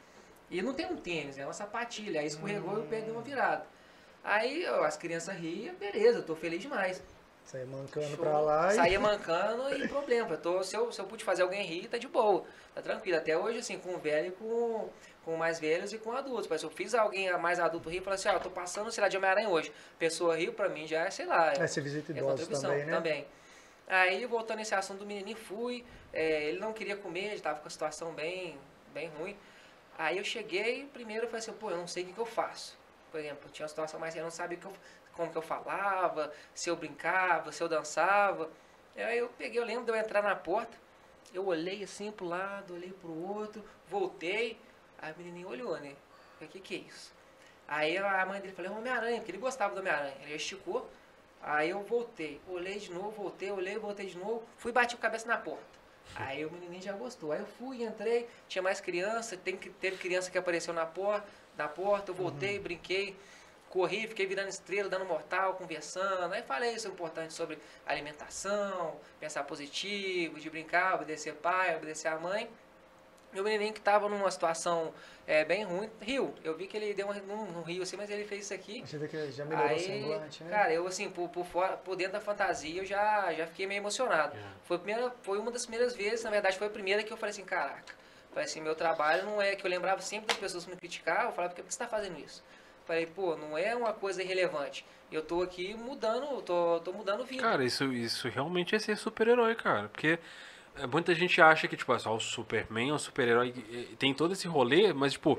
E 0.50 0.62
não 0.62 0.72
tem 0.72 0.86
um 0.86 0.96
tênis, 0.96 1.38
é 1.38 1.44
uma 1.44 1.52
sapatilha. 1.52 2.20
Aí 2.20 2.26
escorregou 2.26 2.78
e 2.78 2.80
o 2.80 2.86
pé 2.86 3.00
deu 3.00 3.12
uma 3.12 3.22
virada. 3.22 3.66
Aí 4.22 4.66
ó, 4.68 4.84
as 4.84 4.96
crianças 4.96 5.36
riam, 5.36 5.74
beleza, 5.74 6.18
eu 6.18 6.22
tô 6.22 6.34
feliz 6.34 6.60
demais. 6.60 7.02
Saia 7.44 7.64
mancando 7.64 8.08
Show. 8.08 8.18
pra 8.18 8.40
lá 8.40 8.72
e... 8.72 8.74
Saía 8.74 8.98
mancando 9.00 9.72
e 9.76 9.86
problema. 9.86 10.30
Eu 10.30 10.38
tô, 10.38 10.62
se, 10.64 10.76
eu, 10.76 10.90
se 10.90 11.00
eu 11.00 11.06
pude 11.06 11.22
fazer 11.22 11.42
alguém 11.42 11.64
rir, 11.64 11.86
tá 11.86 11.96
de 11.96 12.08
boa. 12.08 12.44
Tá 12.74 12.82
tranquilo. 12.82 13.16
Até 13.18 13.36
hoje, 13.36 13.58
assim, 13.58 13.78
com 13.78 13.94
o 13.94 13.98
velho 13.98 14.28
e 14.28 14.32
com, 14.32 14.88
com 15.26 15.36
mais 15.36 15.58
velhos 15.58 15.92
e 15.92 15.98
com 15.98 16.12
adultos. 16.12 16.46
Mas 16.46 16.60
se 16.60 16.66
eu 16.66 16.70
fiz 16.70 16.94
alguém 16.94 17.36
mais 17.36 17.58
adulto 17.58 17.90
rir, 17.90 18.00
falei 18.00 18.14
assim, 18.14 18.28
ó, 18.28 18.34
eu 18.34 18.40
tô 18.40 18.48
passando, 18.48 18.90
sei 18.92 19.02
lá, 19.02 19.08
de 19.08 19.16
Homem-Aranha 19.16 19.48
hoje. 19.48 19.72
Pessoa 19.98 20.36
riu 20.36 20.52
pra 20.52 20.68
mim 20.68 20.86
já 20.86 21.00
é, 21.04 21.10
sei 21.10 21.26
lá. 21.26 21.52
É, 21.52 21.66
você 21.66 21.80
visita 21.80 22.12
É 22.12 22.16
idosos 22.16 22.48
também, 22.60 22.84
né? 22.86 22.92
também. 22.92 23.26
Aí, 23.88 24.24
voltando 24.26 24.58
nesse 24.58 24.74
assunto 24.74 25.00
do 25.00 25.06
menininho, 25.06 25.36
fui. 25.36 25.84
é, 26.12 26.44
ele 26.44 26.60
não 26.60 26.72
queria 26.72 26.96
comer, 26.96 27.32
ele 27.32 27.40
tava 27.40 27.58
com 27.58 27.66
a 27.66 27.70
situação 27.70 28.12
bem, 28.14 28.56
bem 28.94 29.08
ruim. 29.18 29.36
Aí 29.98 30.18
eu 30.18 30.24
cheguei, 30.24 30.86
primeiro 30.92 31.24
eu 31.24 31.28
falei 31.28 31.40
assim, 31.40 31.52
pô, 31.52 31.70
eu 31.70 31.76
não 31.76 31.86
sei 31.88 32.04
o 32.04 32.06
que, 32.06 32.12
que 32.12 32.20
eu 32.20 32.26
faço. 32.26 32.78
Por 33.10 33.18
exemplo, 33.18 33.50
tinha 33.50 33.64
uma 33.64 33.68
situação 33.68 33.98
mais, 33.98 34.14
eu 34.14 34.22
não 34.22 34.30
sabia 34.30 34.56
que 34.58 34.66
eu- 34.66 34.72
como 35.14 35.30
que 35.32 35.36
eu 35.38 35.42
falava, 35.42 36.32
se 36.54 36.68
eu 36.70 36.76
brincava, 36.76 37.50
se 37.50 37.62
eu 37.62 37.68
dançava. 37.68 38.50
Aí 38.96 39.18
eu 39.18 39.28
peguei, 39.36 39.58
eu 39.60 39.64
lembro 39.64 39.84
de 39.84 39.90
eu 39.90 39.96
entrar 39.96 40.22
na 40.22 40.36
porta, 40.36 40.76
eu 41.34 41.46
olhei 41.46 41.82
assim 41.82 42.12
pro 42.12 42.26
lado, 42.26 42.74
olhei 42.74 42.92
pro 42.92 43.10
outro, 43.12 43.64
voltei, 43.88 44.58
aí 44.98 45.12
o 45.12 45.18
menininho 45.18 45.48
olhou, 45.48 45.78
né? 45.78 45.94
O 46.40 46.46
que 46.46 46.60
que 46.60 46.74
é 46.74 46.78
isso? 46.78 47.12
Aí 47.68 47.96
a 47.96 48.24
mãe 48.26 48.40
dele 48.40 48.52
falou, 48.52 48.72
é 48.72 48.74
Homem-Aranha, 48.74 49.16
porque 49.16 49.30
ele 49.32 49.38
gostava 49.38 49.74
do 49.74 49.80
Homem-Aranha. 49.80 50.16
Ele 50.22 50.34
esticou, 50.34 50.88
aí 51.42 51.70
eu 51.70 51.82
voltei, 51.82 52.40
olhei 52.48 52.78
de 52.78 52.92
novo, 52.92 53.10
voltei, 53.10 53.50
olhei, 53.50 53.76
voltei 53.78 54.06
de 54.06 54.16
novo, 54.16 54.44
fui 54.56 54.70
e 54.70 54.74
bati 54.74 54.94
a 54.94 54.98
cabeça 54.98 55.26
na 55.26 55.36
porta. 55.36 55.76
Aí 56.14 56.44
o 56.44 56.50
menininho 56.50 56.82
já 56.82 56.92
gostou. 56.92 57.32
Aí 57.32 57.40
eu 57.40 57.46
fui, 57.46 57.82
entrei, 57.82 58.28
tinha 58.48 58.62
mais 58.62 58.80
criança, 58.80 59.36
tem 59.36 59.56
que, 59.56 59.70
teve 59.70 59.96
criança 59.96 60.30
que 60.30 60.38
apareceu 60.38 60.72
na 60.72 60.86
porta, 60.86 61.26
na 61.56 61.66
porta, 61.66 62.10
eu 62.10 62.14
voltei, 62.14 62.58
brinquei, 62.58 63.16
corri, 63.68 64.06
fiquei 64.06 64.26
virando 64.26 64.48
estrela, 64.48 64.88
dando 64.88 65.04
mortal, 65.04 65.54
conversando. 65.54 66.32
Aí 66.32 66.42
falei 66.42 66.74
isso 66.74 66.86
importante 66.88 67.34
sobre 67.34 67.58
alimentação, 67.84 68.98
pensar 69.18 69.42
positivo, 69.44 70.38
de 70.38 70.48
brincar, 70.48 70.94
obedecer 70.94 71.34
pai, 71.34 71.76
obedecer 71.76 72.08
a 72.08 72.18
mãe. 72.18 72.48
E 73.36 73.40
o 73.40 73.44
menininho 73.44 73.72
que 73.74 73.80
estava 73.80 74.08
numa 74.08 74.30
situação 74.30 74.94
é, 75.26 75.44
bem 75.44 75.62
ruim, 75.62 75.90
riu. 76.00 76.34
Eu 76.42 76.56
vi 76.56 76.66
que 76.66 76.74
ele 76.74 76.94
deu 76.94 77.12
não, 77.26 77.46
não 77.46 77.62
riu 77.62 77.82
assim, 77.82 77.94
mas 77.94 78.08
ele 78.08 78.24
fez 78.24 78.44
isso 78.44 78.54
aqui. 78.54 78.82
Você 78.84 78.96
vê 78.96 79.06
que 79.08 79.30
já 79.30 79.44
melhorou 79.44 79.68
o 79.68 79.74
Aí, 79.74 79.80
semblante, 79.80 80.44
né? 80.44 80.50
cara, 80.50 80.72
eu 80.72 80.86
assim, 80.86 81.10
por, 81.10 81.28
por 81.28 81.44
fora, 81.44 81.76
por 81.76 81.96
dentro 81.96 82.14
da 82.14 82.20
fantasia, 82.20 82.80
eu 82.80 82.86
já, 82.86 83.30
já 83.34 83.46
fiquei 83.46 83.66
meio 83.66 83.80
emocionado. 83.80 84.34
É. 84.34 84.40
Foi, 84.64 84.78
a 84.78 84.80
primeira, 84.80 85.14
foi 85.20 85.38
uma 85.38 85.50
das 85.50 85.66
primeiras 85.66 85.94
vezes, 85.94 86.24
na 86.24 86.30
verdade, 86.30 86.56
foi 86.56 86.66
a 86.66 86.70
primeira 86.70 87.02
que 87.02 87.12
eu 87.12 87.16
falei 87.18 87.30
assim, 87.30 87.44
caraca. 87.44 87.94
Falei 88.30 88.46
assim, 88.46 88.62
meu 88.62 88.74
trabalho 88.74 89.26
não 89.26 89.42
é 89.42 89.54
que 89.54 89.66
eu 89.66 89.70
lembrava 89.70 90.00
sempre 90.00 90.28
das 90.28 90.38
pessoas 90.38 90.64
que 90.64 90.70
me 90.70 90.76
criticavam, 90.76 91.26
eu 91.26 91.32
falava, 91.32 91.52
por 91.52 91.56
que 91.56 91.70
você 91.70 91.74
está 91.74 91.86
fazendo 91.86 92.18
isso? 92.18 92.42
Falei, 92.86 93.04
pô, 93.04 93.36
não 93.36 93.58
é 93.58 93.74
uma 93.74 93.92
coisa 93.92 94.22
irrelevante. 94.22 94.86
Eu 95.12 95.20
tô 95.20 95.42
aqui 95.42 95.74
mudando, 95.74 96.40
tô, 96.40 96.80
tô 96.80 96.92
mudando 96.92 97.24
vida. 97.24 97.42
Cara, 97.42 97.64
isso, 97.64 97.92
isso 97.92 98.28
realmente 98.28 98.74
é 98.74 98.78
ser 98.78 98.96
super-herói, 98.96 99.54
cara. 99.56 99.88
Porque 99.88 100.18
muita 100.90 101.14
gente 101.14 101.40
acha 101.40 101.66
que, 101.68 101.76
tipo, 101.76 101.92
é 101.94 101.98
só 101.98 102.14
o 102.14 102.20
Superman 102.20 102.90
é 102.90 102.92
um 102.94 102.98
super-herói. 102.98 103.54
e- 103.70 103.76
e 103.92 103.96
Tem 103.98 104.12
todo 104.12 104.32
esse 104.32 104.46
rolê, 104.48 104.92
mas, 104.92 105.12
tipo, 105.12 105.38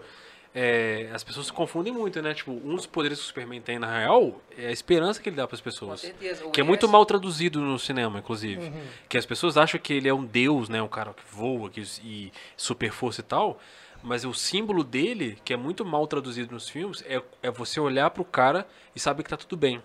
é, 0.56 1.10
as 1.14 1.24
pessoas 1.24 1.48
se 1.48 1.54
confundem 1.54 1.94
muito, 1.94 2.20
né? 2.22 2.34
Tipo, 2.34 2.52
um 2.52 2.76
dos 2.76 2.86
poderes 2.88 3.20
que 3.20 3.24
o 3.26 3.28
Superman 3.28 3.62
tem, 3.62 3.78
na 3.78 4.00
real, 4.00 4.42
é 4.58 4.68
a 4.68 4.72
esperança 4.72 5.22
que 5.22 5.30
ele 5.30 5.36
dá 5.36 5.48
pras 5.48 5.60
Com 5.60 5.66
pessoas. 5.66 6.04
O 6.44 6.50
Que 6.52 6.62
é 6.62 6.64
muito 6.64 6.88
mal 6.90 7.06
traduzido 7.06 7.60
no 7.62 7.78
cinema, 7.78 8.20
inclusive. 8.20 8.66
Uhum. 8.66 8.84
Que 9.08 9.18
as 9.18 9.26
pessoas 9.26 9.58
acham 9.58 9.80
que 9.80 9.94
ele 9.94 10.08
é 10.10 10.14
um 10.14 10.26
deus, 10.26 10.70
né? 10.70 10.82
Um 10.82 10.88
cara 10.88 11.14
que 11.14 11.24
voa 11.32 11.70
que, 11.70 11.82
e 12.04 12.32
super 12.56 12.92
força 12.92 13.22
e 13.22 13.24
tal. 13.24 13.60
Mas 14.02 14.24
o 14.26 14.34
símbolo 14.34 14.84
dele, 14.84 15.38
que 15.44 15.54
é 15.54 15.58
muito 15.58 15.84
mal 15.86 16.08
traduzido 16.08 16.54
nos 16.54 16.70
filmes, 16.70 17.04
é, 17.08 17.22
é 17.44 17.52
você 17.52 17.80
olhar 17.80 18.10
pro 18.12 18.24
cara 18.24 18.68
e 18.96 19.00
saber 19.00 19.24
que 19.24 19.30
tá 19.30 19.38
tudo 19.38 19.58
bem. 19.58 19.82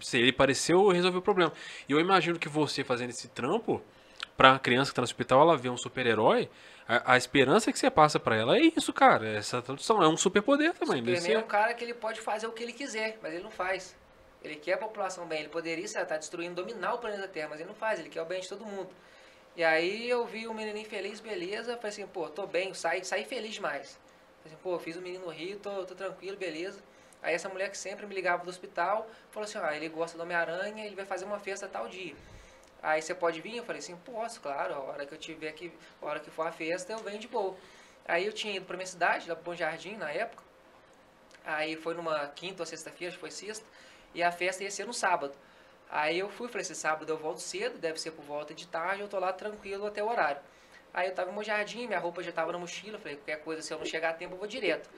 Se 0.00 0.18
ele 0.18 0.32
pareceu, 0.32 0.88
resolveu 0.88 1.20
o 1.20 1.22
problema. 1.22 1.52
E 1.88 1.92
eu 1.92 2.00
imagino 2.00 2.38
que 2.38 2.48
você 2.48 2.82
fazendo 2.84 3.10
esse 3.10 3.28
trampo, 3.28 3.80
pra 4.42 4.58
criança 4.58 4.90
que 4.90 4.96
tá 4.96 5.02
no 5.02 5.04
hospital, 5.04 5.40
ela 5.42 5.56
vê 5.56 5.68
um 5.68 5.76
super-herói, 5.76 6.50
a, 6.88 7.12
a 7.14 7.16
esperança 7.16 7.70
que 7.70 7.78
você 7.78 7.88
passa 7.88 8.18
pra 8.18 8.34
ela 8.34 8.56
é 8.56 8.62
isso, 8.62 8.92
cara. 8.92 9.28
Essa 9.36 9.62
tradução 9.62 10.02
é 10.02 10.08
um 10.08 10.16
superpoder 10.16 10.74
também. 10.74 10.96
Superman 10.96 11.14
desse- 11.14 11.32
é 11.32 11.38
um 11.38 11.42
cara 11.46 11.72
que 11.74 11.84
ele 11.84 11.94
pode 11.94 12.20
fazer 12.20 12.48
o 12.48 12.52
que 12.52 12.60
ele 12.60 12.72
quiser, 12.72 13.20
mas 13.22 13.32
ele 13.32 13.44
não 13.44 13.52
faz. 13.52 13.94
Ele 14.42 14.56
quer 14.56 14.72
a 14.72 14.78
população 14.78 15.26
bem, 15.26 15.38
ele 15.38 15.48
poderia 15.48 15.84
estar 15.84 16.04
tá 16.04 16.16
destruindo, 16.16 16.56
dominar 16.56 16.94
o 16.94 16.98
planeta 16.98 17.28
Terra, 17.28 17.50
mas 17.50 17.60
ele 17.60 17.68
não 17.68 17.76
faz, 17.76 18.00
ele 18.00 18.08
quer 18.08 18.20
o 18.20 18.24
bem 18.24 18.40
de 18.40 18.48
todo 18.48 18.66
mundo. 18.66 18.90
E 19.56 19.62
aí 19.62 20.10
eu 20.10 20.26
vi 20.26 20.48
o 20.48 20.54
menininho 20.54 20.88
feliz, 20.88 21.20
beleza, 21.20 21.76
falei 21.76 21.90
assim, 21.90 22.06
pô, 22.08 22.28
tô 22.28 22.44
bem, 22.44 22.74
saí, 22.74 23.04
saí 23.04 23.24
feliz 23.24 23.54
demais. 23.54 23.96
Falei 24.42 24.54
assim, 24.54 24.56
pô, 24.60 24.76
fiz 24.80 24.96
o 24.96 25.00
menino 25.00 25.28
rir, 25.28 25.54
tô, 25.62 25.84
tô 25.84 25.94
tranquilo, 25.94 26.36
beleza. 26.36 26.80
Aí 27.22 27.32
essa 27.32 27.48
mulher 27.48 27.70
que 27.70 27.78
sempre 27.78 28.04
me 28.06 28.14
ligava 28.16 28.42
do 28.42 28.50
hospital, 28.50 29.08
falou 29.30 29.44
assim, 29.44 29.58
ah, 29.62 29.76
ele 29.76 29.88
gosta 29.88 30.16
do 30.18 30.24
Homem-Aranha, 30.24 30.84
ele 30.84 30.96
vai 30.96 31.04
fazer 31.04 31.26
uma 31.26 31.38
festa 31.38 31.68
tal 31.68 31.86
dia. 31.86 32.16
Aí 32.82 33.00
você 33.00 33.14
pode 33.14 33.40
vir? 33.40 33.56
Eu 33.56 33.64
falei 33.64 33.78
assim, 33.78 33.96
posso, 33.96 34.40
claro, 34.40 34.74
a 34.74 34.80
hora 34.80 35.06
que 35.06 35.14
eu 35.14 35.18
tiver 35.18 35.52
que, 35.52 35.72
a 36.00 36.06
hora 36.06 36.20
que 36.20 36.30
for 36.30 36.46
a 36.46 36.52
festa, 36.52 36.92
eu 36.92 36.98
venho 36.98 37.18
de 37.18 37.28
boa. 37.28 37.56
Aí 38.06 38.26
eu 38.26 38.32
tinha 38.32 38.56
ido 38.56 38.66
pra 38.66 38.76
minha 38.76 38.86
cidade, 38.86 39.28
lá 39.28 39.36
pro 39.36 39.44
Bom 39.44 39.54
Jardim, 39.54 39.94
na 39.96 40.10
época. 40.10 40.42
Aí 41.44 41.76
foi 41.76 41.94
numa 41.94 42.26
quinta 42.28 42.62
ou 42.62 42.66
sexta-feira, 42.66 43.14
foi 43.16 43.30
sexta, 43.30 43.64
e 44.14 44.22
a 44.22 44.32
festa 44.32 44.64
ia 44.64 44.70
ser 44.70 44.86
no 44.86 44.92
sábado. 44.92 45.34
Aí 45.88 46.18
eu 46.18 46.28
fui, 46.28 46.48
falei, 46.48 46.62
esse 46.62 46.74
sábado 46.74 47.08
eu 47.08 47.16
volto 47.16 47.40
cedo, 47.40 47.78
deve 47.78 48.00
ser 48.00 48.12
por 48.12 48.24
volta 48.24 48.54
de 48.54 48.66
tarde, 48.66 49.02
eu 49.02 49.08
tô 49.08 49.18
lá 49.18 49.32
tranquilo 49.32 49.86
até 49.86 50.02
o 50.02 50.08
horário. 50.08 50.40
Aí 50.92 51.08
eu 51.08 51.14
tava 51.14 51.28
no 51.28 51.34
meu 51.34 51.44
jardim, 51.44 51.86
minha 51.86 51.98
roupa 51.98 52.22
já 52.22 52.32
tava 52.32 52.52
na 52.52 52.58
mochila, 52.58 52.98
falei, 52.98 53.16
qualquer 53.16 53.42
coisa, 53.42 53.62
se 53.62 53.72
eu 53.72 53.78
não 53.78 53.84
chegar 53.84 54.10
a 54.10 54.12
tempo, 54.12 54.34
eu 54.34 54.38
vou 54.38 54.46
direto. 54.46 54.90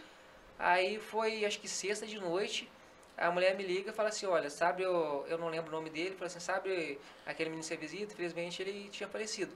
Aí 0.58 0.98
foi, 0.98 1.44
acho 1.44 1.60
que 1.60 1.68
sexta 1.68 2.06
de 2.06 2.18
noite, 2.18 2.70
a 3.16 3.30
mulher 3.30 3.56
me 3.56 3.62
liga 3.62 3.90
e 3.90 3.94
fala 3.94 4.08
assim, 4.08 4.26
olha, 4.26 4.50
sabe, 4.50 4.82
eu, 4.82 5.24
eu 5.28 5.38
não 5.38 5.48
lembro 5.48 5.68
o 5.68 5.72
nome 5.72 5.90
dele, 5.90 6.14
fala 6.14 6.26
assim, 6.26 6.40
sabe 6.40 6.98
aquele 7.24 7.50
menino 7.50 7.62
que 7.62 7.68
você 7.68 7.76
visita, 7.76 8.12
infelizmente 8.12 8.62
ele 8.62 8.88
tinha 8.90 9.08
falecido. 9.08 9.52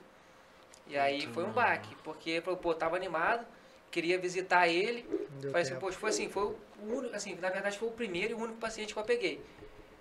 E 0.87 0.97
aí 0.97 1.21
Puta 1.23 1.33
foi 1.35 1.45
um 1.45 1.53
baque, 1.53 1.95
porque, 2.03 2.41
pô, 2.41 2.75
tava 2.75 2.97
animado, 2.97 3.45
queria 3.91 4.19
visitar 4.19 4.69
ele, 4.69 5.03
deu 5.41 5.51
Falei 5.51 5.67
assim, 5.67 5.79
poxa, 5.79 5.99
foi 5.99 6.11
assim, 6.11 6.29
foi 6.29 6.45
o 6.45 6.57
único, 6.83 7.15
assim, 7.15 7.35
na 7.35 7.51
verdade 7.51 7.79
foi 7.79 7.89
o 7.89 7.93
primeiro 7.93 8.33
e 8.33 8.35
o 8.35 8.39
único 8.39 8.59
paciente 8.59 8.93
que 8.95 8.99
eu 8.99 9.05
peguei. 9.05 9.43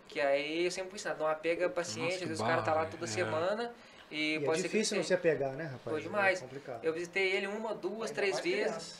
Que 0.07 0.21
aí 0.21 0.65
eu 0.65 0.71
sempre 0.71 0.91
fui 0.91 0.97
ensinado, 0.97 1.19
não 1.19 1.27
apega 1.27 1.67
paciente, 1.69 2.03
Nossa, 2.03 2.15
às 2.15 2.21
que 2.21 2.27
vezes 2.27 2.41
o 2.41 2.45
cara 2.45 2.61
tá 2.61 2.71
lá 2.71 2.81
barra, 2.81 2.91
toda 2.91 3.05
é. 3.05 3.07
semana 3.07 3.73
e, 4.09 4.15
E 4.15 4.35
é 4.35 4.39
pode 4.39 4.61
ser 4.61 4.69
que 4.69 4.73
difícil 4.73 4.95
ele 4.95 5.01
não 5.01 5.07
se 5.07 5.13
apegar, 5.13 5.51
né, 5.53 5.63
rapaz? 5.65 5.81
Foi 5.83 6.01
demais. 6.01 6.39
É 6.39 6.41
complicado. 6.41 6.83
Eu 6.83 6.93
visitei 6.93 7.31
ele 7.33 7.47
uma, 7.47 7.73
duas, 7.73 8.09
Ainda 8.09 8.21
três 8.21 8.39
vezes. 8.39 8.65
criança. 8.65 8.95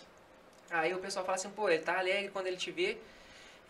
Aí 0.70 0.94
o 0.94 1.00
pessoal 1.00 1.24
fala 1.24 1.36
assim, 1.36 1.50
pô, 1.50 1.70
ele 1.70 1.82
tá 1.82 1.98
alegre 1.98 2.30
quando 2.30 2.48
ele 2.48 2.58
te 2.58 2.72
vê. 2.72 2.98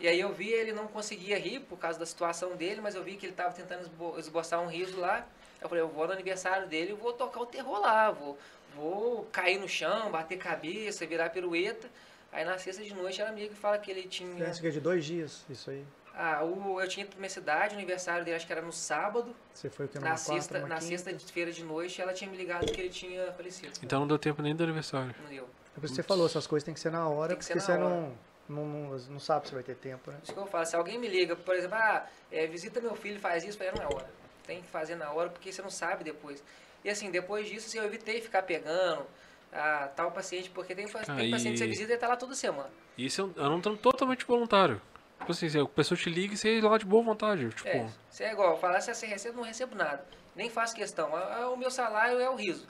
E 0.00 0.06
aí 0.06 0.20
eu 0.20 0.32
vi 0.32 0.48
ele 0.48 0.72
não 0.72 0.86
conseguia 0.86 1.38
rir 1.38 1.60
por 1.60 1.76
causa 1.78 1.98
da 1.98 2.06
situação 2.06 2.54
dele, 2.56 2.80
mas 2.80 2.94
eu 2.94 3.02
vi 3.02 3.16
que 3.16 3.26
ele 3.26 3.32
tava 3.32 3.52
tentando 3.52 3.82
esbo- 3.82 4.18
esboçar 4.18 4.60
um 4.60 4.68
riso 4.68 4.98
lá. 5.00 5.26
Eu 5.60 5.68
falei, 5.68 5.82
eu 5.82 5.88
vou 5.88 6.06
no 6.06 6.12
aniversário 6.12 6.68
dele 6.68 6.92
e 6.92 6.94
vou 6.94 7.12
tocar 7.12 7.40
o 7.40 7.46
terror 7.46 7.80
lá, 7.80 8.10
vou, 8.12 8.38
vou 8.76 9.24
cair 9.32 9.58
no 9.58 9.68
chão, 9.68 10.08
bater 10.10 10.38
cabeça, 10.38 11.04
virar 11.04 11.30
pirueta. 11.30 11.88
Aí 12.30 12.44
na 12.44 12.56
sexta 12.58 12.82
de 12.84 12.94
noite 12.94 13.20
ela 13.20 13.30
amiga 13.30 13.54
fala 13.56 13.76
que 13.78 13.90
ele 13.90 14.02
tinha. 14.04 14.32
Criança 14.36 14.60
que 14.60 14.68
é 14.68 14.70
de 14.70 14.80
dois 14.80 15.04
dias, 15.04 15.44
isso 15.50 15.70
aí. 15.70 15.84
Ah, 16.14 16.44
o, 16.44 16.80
eu 16.80 16.88
tinha 16.88 17.04
ido 17.04 17.10
pra 17.10 17.18
minha 17.20 17.30
cidade, 17.30 17.74
o 17.74 17.78
aniversário 17.78 18.24
dele 18.24 18.36
acho 18.36 18.46
que 18.46 18.52
era 18.52 18.62
no 18.62 18.72
sábado. 18.72 19.34
Você 19.54 19.70
foi 19.70 19.86
o 19.86 19.88
que 19.88 19.98
Na 19.98 20.16
sexta, 20.16 20.58
na 20.66 20.80
sexta-feira 20.80 21.50
de 21.52 21.64
noite, 21.64 22.00
ela 22.02 22.12
tinha 22.12 22.30
me 22.30 22.36
ligado 22.36 22.66
que 22.72 22.80
ele 22.80 22.88
tinha 22.90 23.32
falecido. 23.32 23.72
Então 23.82 24.00
não 24.00 24.06
deu 24.08 24.18
tempo 24.18 24.42
nem 24.42 24.54
do 24.54 24.62
aniversário. 24.62 25.14
Não 25.22 25.28
deu. 25.28 25.44
É 25.76 25.80
por 25.80 25.84
isso 25.86 25.94
que 25.94 26.02
você 26.02 26.06
falou, 26.06 26.26
essas 26.26 26.46
coisas 26.46 26.64
tem 26.64 26.74
que 26.74 26.80
ser 26.80 26.90
na 26.90 27.08
hora, 27.08 27.28
Tem 27.30 27.38
que 27.38 27.44
ser 27.44 27.52
porque 27.54 27.72
na 27.72 27.78
você 27.78 27.82
hora. 27.84 27.94
não, 28.00 28.12
não, 28.48 28.66
não, 28.66 28.98
não 28.98 29.20
sabe 29.20 29.48
se 29.48 29.54
vai 29.54 29.62
ter 29.62 29.74
tempo, 29.76 30.10
né? 30.10 30.18
Isso 30.22 30.32
que 30.32 30.38
eu 30.38 30.46
falo, 30.46 30.64
se 30.66 30.76
alguém 30.76 30.98
me 30.98 31.08
liga, 31.08 31.36
por 31.36 31.54
exemplo, 31.54 31.76
ah, 31.76 32.06
é, 32.32 32.46
visita 32.46 32.80
meu 32.80 32.94
filho, 32.96 33.20
faz 33.20 33.44
isso, 33.44 33.58
não 33.58 33.82
é 33.82 33.86
hora. 33.94 34.10
Tem 34.46 34.62
que 34.62 34.68
fazer 34.68 34.94
na 34.96 35.10
hora, 35.12 35.28
porque 35.30 35.52
você 35.52 35.60
não 35.62 35.70
sabe 35.70 36.02
depois. 36.04 36.42
E 36.84 36.88
assim, 36.90 37.10
depois 37.10 37.48
disso, 37.48 37.66
assim, 37.66 37.78
eu 37.78 37.84
evitei 37.84 38.20
ficar 38.20 38.42
pegando 38.42 39.06
ah, 39.52 39.90
tal 39.94 40.10
paciente, 40.10 40.48
porque 40.50 40.74
tem, 40.74 40.86
fa- 40.86 41.00
tem 41.00 41.30
paciente 41.30 41.52
que 41.54 41.58
você 41.58 41.66
visita 41.66 41.92
e 41.92 41.96
tá 41.98 42.08
lá 42.08 42.16
toda 42.16 42.34
semana. 42.34 42.70
Isso 42.96 43.20
é 43.20 43.24
um, 43.24 43.34
é 43.36 43.48
um 43.48 43.60
trampo 43.60 43.78
totalmente 43.82 44.24
voluntário. 44.24 44.80
Tipo 45.18 45.32
assim, 45.32 45.48
se 45.48 45.58
a 45.58 45.66
pessoa 45.66 45.98
te 45.98 46.08
liga 46.08 46.34
e 46.34 46.36
você 46.36 46.58
ir 46.58 46.62
lá 46.64 46.78
de 46.78 46.84
boa 46.86 47.02
vontade. 47.02 47.48
Tipo, 47.50 47.68
É, 47.68 47.88
você 48.08 48.24
é 48.24 48.32
igual, 48.32 48.56
falar 48.58 48.80
se 48.80 48.94
você 48.94 49.06
recebe, 49.06 49.36
não 49.36 49.42
recebo 49.44 49.74
nada. 49.74 50.04
Nem 50.34 50.48
faço 50.48 50.74
questão. 50.74 51.14
Ah, 51.14 51.38
ah, 51.42 51.50
O 51.50 51.56
meu 51.56 51.70
salário 51.70 52.18
é 52.20 52.30
o 52.30 52.36
riso. 52.36 52.66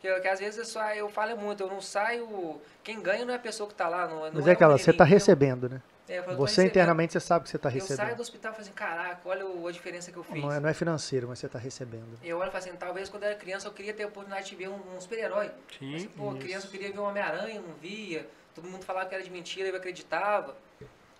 Que, 0.00 0.20
que 0.20 0.28
às 0.28 0.40
vezes 0.40 0.58
eu, 0.58 0.64
só, 0.64 0.94
eu 0.94 1.08
falo 1.10 1.36
muito, 1.36 1.62
eu 1.62 1.68
não 1.68 1.80
saio. 1.80 2.60
Quem 2.82 3.00
ganha 3.02 3.24
não 3.24 3.34
é 3.34 3.36
a 3.36 3.40
pessoa 3.40 3.68
que 3.68 3.74
tá 3.74 3.86
lá. 3.88 4.06
Não, 4.08 4.20
não 4.26 4.30
Mas 4.32 4.46
é 4.46 4.50
é 4.50 4.52
aquela, 4.54 4.78
você 4.78 4.92
tá 4.92 5.04
dinheirinho, 5.04 5.14
recebendo, 5.14 5.68
né? 5.68 5.82
é, 6.08 6.22
falo, 6.22 6.36
Você 6.38 6.50
recebendo. 6.62 6.70
internamente 6.70 7.12
você 7.12 7.20
sabe 7.20 7.44
que 7.44 7.50
você 7.50 7.58
tá 7.58 7.68
Eu 7.68 7.72
saio 7.80 7.88
recebendo. 7.88 8.16
do 8.16 8.22
hospital 8.22 8.50
e 8.50 8.54
falo 8.54 8.62
assim, 8.66 8.72
caraca, 8.74 9.20
olha 9.28 9.46
o- 9.46 9.68
a 9.68 9.70
diferença 9.72 10.10
que 10.10 10.16
eu 10.16 10.24
fiz. 10.24 10.42
Não 10.42 10.50
é, 10.50 10.58
não 10.58 10.68
é 10.70 10.74
financeiro, 10.74 11.28
mas 11.28 11.38
você 11.38 11.48
tá 11.48 11.58
recebendo. 11.58 12.18
Eu 12.24 12.38
olho 12.38 12.48
e 12.48 12.50
falo 12.50 12.64
assim, 12.64 12.72
talvez 12.76 13.08
quando 13.10 13.24
eu 13.24 13.28
era 13.28 13.38
criança 13.38 13.68
eu 13.68 13.72
queria 13.72 13.92
ter 13.92 14.04
a 14.04 14.06
oportunidade 14.08 14.48
de 14.48 14.56
ver 14.56 14.68
um, 14.68 14.96
um 14.96 15.00
super-herói. 15.00 15.50
Sim, 15.78 15.94
Assim, 15.96 16.08
pô, 16.08 16.30
isso. 16.30 16.38
criança 16.40 16.66
eu 16.66 16.70
queria 16.70 16.90
ver 16.90 16.98
um 16.98 17.04
Homem-Aranha, 17.04 17.56
eu 17.56 17.62
não 17.62 17.74
via. 17.74 18.26
Todo 18.54 18.66
mundo 18.68 18.84
falava 18.84 19.06
que 19.08 19.14
era 19.14 19.22
de 19.22 19.30
mentira, 19.30 19.68
eu 19.68 19.76
acreditava. 19.76 20.56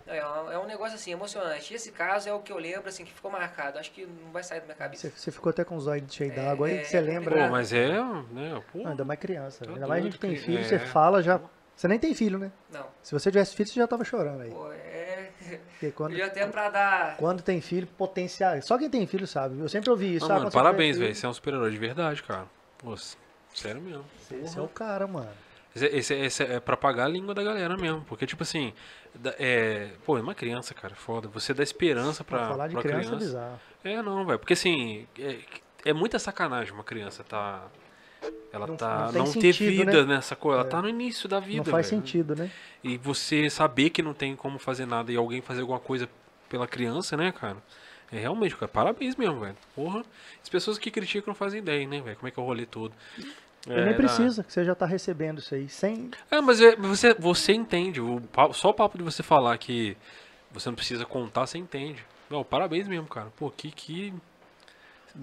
É, 0.07 0.25
um- 0.25 0.51
é 0.51 0.59
um 0.59 0.65
negócio 0.65 0.95
assim, 0.95 1.11
emocionante. 1.11 1.73
Esse 1.73 1.91
caso 1.91 2.27
é 2.29 2.33
o 2.33 2.39
que 2.39 2.51
eu 2.51 2.57
lembro, 2.57 2.87
assim, 2.89 3.03
que 3.05 3.13
ficou 3.13 3.29
marcado. 3.31 3.77
Acho 3.79 3.91
que 3.91 4.05
não 4.05 4.31
vai 4.31 4.43
sair 4.43 4.59
da 4.59 4.65
minha 4.65 4.75
cabeça. 4.77 5.09
Você, 5.09 5.13
você 5.15 5.31
ficou 5.31 5.49
até 5.49 5.63
com 5.63 5.75
os 5.75 5.87
olhos 5.87 6.13
cheios 6.13 6.33
É, 6.33 6.35
d'água 6.35 6.67
aí, 6.67 6.77
é, 6.77 6.81
que 6.81 6.87
você 6.87 6.97
é 6.97 7.01
lembra. 7.01 7.35
Pô, 7.45 7.51
mas 7.51 7.71
é, 7.73 7.89
né, 8.31 8.61
pô, 8.71 8.79
Não, 8.79 8.91
ainda 8.91 9.05
mais 9.05 9.19
criança. 9.19 9.65
Tá 9.65 9.71
ainda 9.71 9.87
mais 9.87 10.01
a 10.01 10.05
gente 10.05 10.19
tem 10.19 10.31
cri- 10.31 10.39
filho, 10.41 10.59
é. 10.59 10.63
você 10.63 10.79
fala 10.79 11.21
já. 11.21 11.39
Você 11.75 11.87
nem 11.87 11.97
tem 11.97 12.13
filho, 12.13 12.37
né? 12.37 12.51
Não. 12.69 12.85
Se 13.01 13.11
você 13.13 13.31
tivesse 13.31 13.55
filho, 13.55 13.67
você 13.69 13.75
já 13.79 13.87
tava 13.87 14.03
chorando 14.03 14.41
aí. 14.41 14.51
Pô, 14.51 14.71
é. 14.71 15.31
Porque 15.71 15.91
quando, 15.95 16.09
Podia 16.11 16.27
até 16.27 16.45
pra 16.45 16.69
dar. 16.69 17.17
quando 17.17 17.41
tem 17.41 17.59
filho, 17.61 17.87
potencial. 17.87 18.61
Só 18.61 18.77
quem 18.77 18.89
tem 18.89 19.07
filho 19.07 19.25
sabe. 19.25 19.59
Eu 19.59 19.67
sempre 19.69 19.89
ouvi 19.89 20.15
isso. 20.15 20.27
Não, 20.27 20.35
ah, 20.35 20.39
mano, 20.39 20.51
você 20.51 20.57
parabéns, 20.57 20.97
velho. 20.97 21.15
Você 21.15 21.25
é 21.25 21.29
um 21.29 21.33
super-herói 21.33 21.71
de 21.71 21.77
verdade, 21.77 22.21
cara. 22.21 22.45
Pô, 22.77 22.93
s- 22.93 23.17
sério 23.55 23.81
mesmo. 23.81 24.05
Esse 24.43 24.59
é 24.59 24.61
o 24.61 24.67
cara, 24.67 25.07
mano. 25.07 25.29
Esse, 25.73 26.13
esse- 26.13 26.43
é 26.43 26.59
pra 26.59 26.75
pagar 26.75 27.05
a 27.05 27.07
língua 27.07 27.33
da 27.33 27.41
galera 27.43 27.77
mesmo. 27.77 28.01
Porque, 28.01 28.25
tipo 28.25 28.43
assim, 28.43 28.73
é, 29.39 29.91
pô, 30.05 30.17
é 30.17 30.21
uma 30.21 30.35
criança, 30.35 30.73
cara, 30.73 30.95
foda. 30.95 31.27
Você 31.29 31.53
dá 31.53 31.63
esperança 31.63 32.23
pra, 32.23 32.39
Pra 32.39 32.47
falar 32.49 32.67
de 32.67 32.73
pra 32.73 32.81
criança, 32.83 33.07
criança. 33.07 33.23
é 33.23 33.27
bizarro. 33.27 33.59
É, 33.83 34.01
não, 34.01 34.25
velho. 34.25 34.37
Porque, 34.39 34.53
assim, 34.53 35.07
é, 35.17 35.37
é 35.85 35.93
muita 35.93 36.19
sacanagem 36.19 36.73
uma 36.73 36.83
criança 36.83 37.23
tá. 37.23 37.65
Ela 38.53 38.67
Não- 38.67 38.75
tá. 38.75 39.11
não 39.13 39.23
Não, 39.25 39.31
ter 39.33 39.53
sentido, 39.53 39.71
vida 39.71 40.05
né? 40.05 40.15
nessa 40.15 40.35
coisa. 40.35 40.59
Ela 40.59 40.67
É. 40.67 40.69
tá 40.71 40.81
no 40.81 40.89
início 40.89 41.27
da 41.29 41.39
vida. 41.39 41.57
Não 41.63 41.65
faz 41.65 41.89
velho. 41.89 42.01
sentido, 42.01 42.35
né? 42.35 42.51
E 42.83 42.97
você 42.97 43.49
saber 43.49 43.89
que 43.91 44.01
não 44.03 44.13
tem 44.13 44.35
como 44.35 44.59
fazer 44.59 44.85
nada 44.85 45.11
e 45.11 45.15
alguém 45.15 45.41
fazer 45.41 45.61
alguma 45.61 45.79
coisa 45.79 46.07
pela 46.49 46.67
criança, 46.67 47.15
né, 47.15 47.31
cara? 47.31 47.57
É 48.11 48.19
realmente, 48.19 48.55
cara, 48.57 48.67
parabéns 48.67 49.15
mesmo, 49.15 49.39
velho. 49.39 49.55
Porra. 49.73 50.03
As 50.43 50.49
pessoas 50.49 50.77
que 50.77 50.91
criticam 50.91 51.31
não 51.31 51.35
fazem 51.35 51.59
ideia, 51.61 51.87
né, 51.87 52.01
velho? 52.01 52.17
Como 52.17 52.27
é 52.27 52.31
que 52.31 52.39
é 52.39 52.43
o 52.43 52.45
rolê 52.45 52.65
todo. 52.65 52.93
É, 53.67 53.75
nem 53.75 53.85
na- 53.91 53.93
precisa, 53.93 54.43
que 54.43 54.51
você 54.51 54.63
já 54.63 54.73
tá 54.73 54.85
recebendo 54.85 55.39
isso 55.39 55.53
aí. 55.53 55.67
Sem. 55.69 56.09
É, 56.31 56.41
mas 56.41 56.59
é- 56.61 56.75
você, 56.75 57.13
você 57.13 57.53
entende. 57.53 58.01
O, 58.01 58.21
só 58.53 58.69
o 58.69 58.73
papo 58.73 58.97
de 58.97 59.03
você 59.03 59.21
falar 59.21 59.57
que 59.57 59.95
você 60.51 60.69
não 60.69 60.75
precisa 60.75 61.05
contar, 61.05 61.45
você 61.45 61.57
entende. 61.57 62.03
Não, 62.29 62.43
parabéns 62.43 62.87
mesmo, 62.87 63.07
cara. 63.07 63.27
Pô, 63.37 63.49
que. 63.51 63.69
que... 63.71 64.13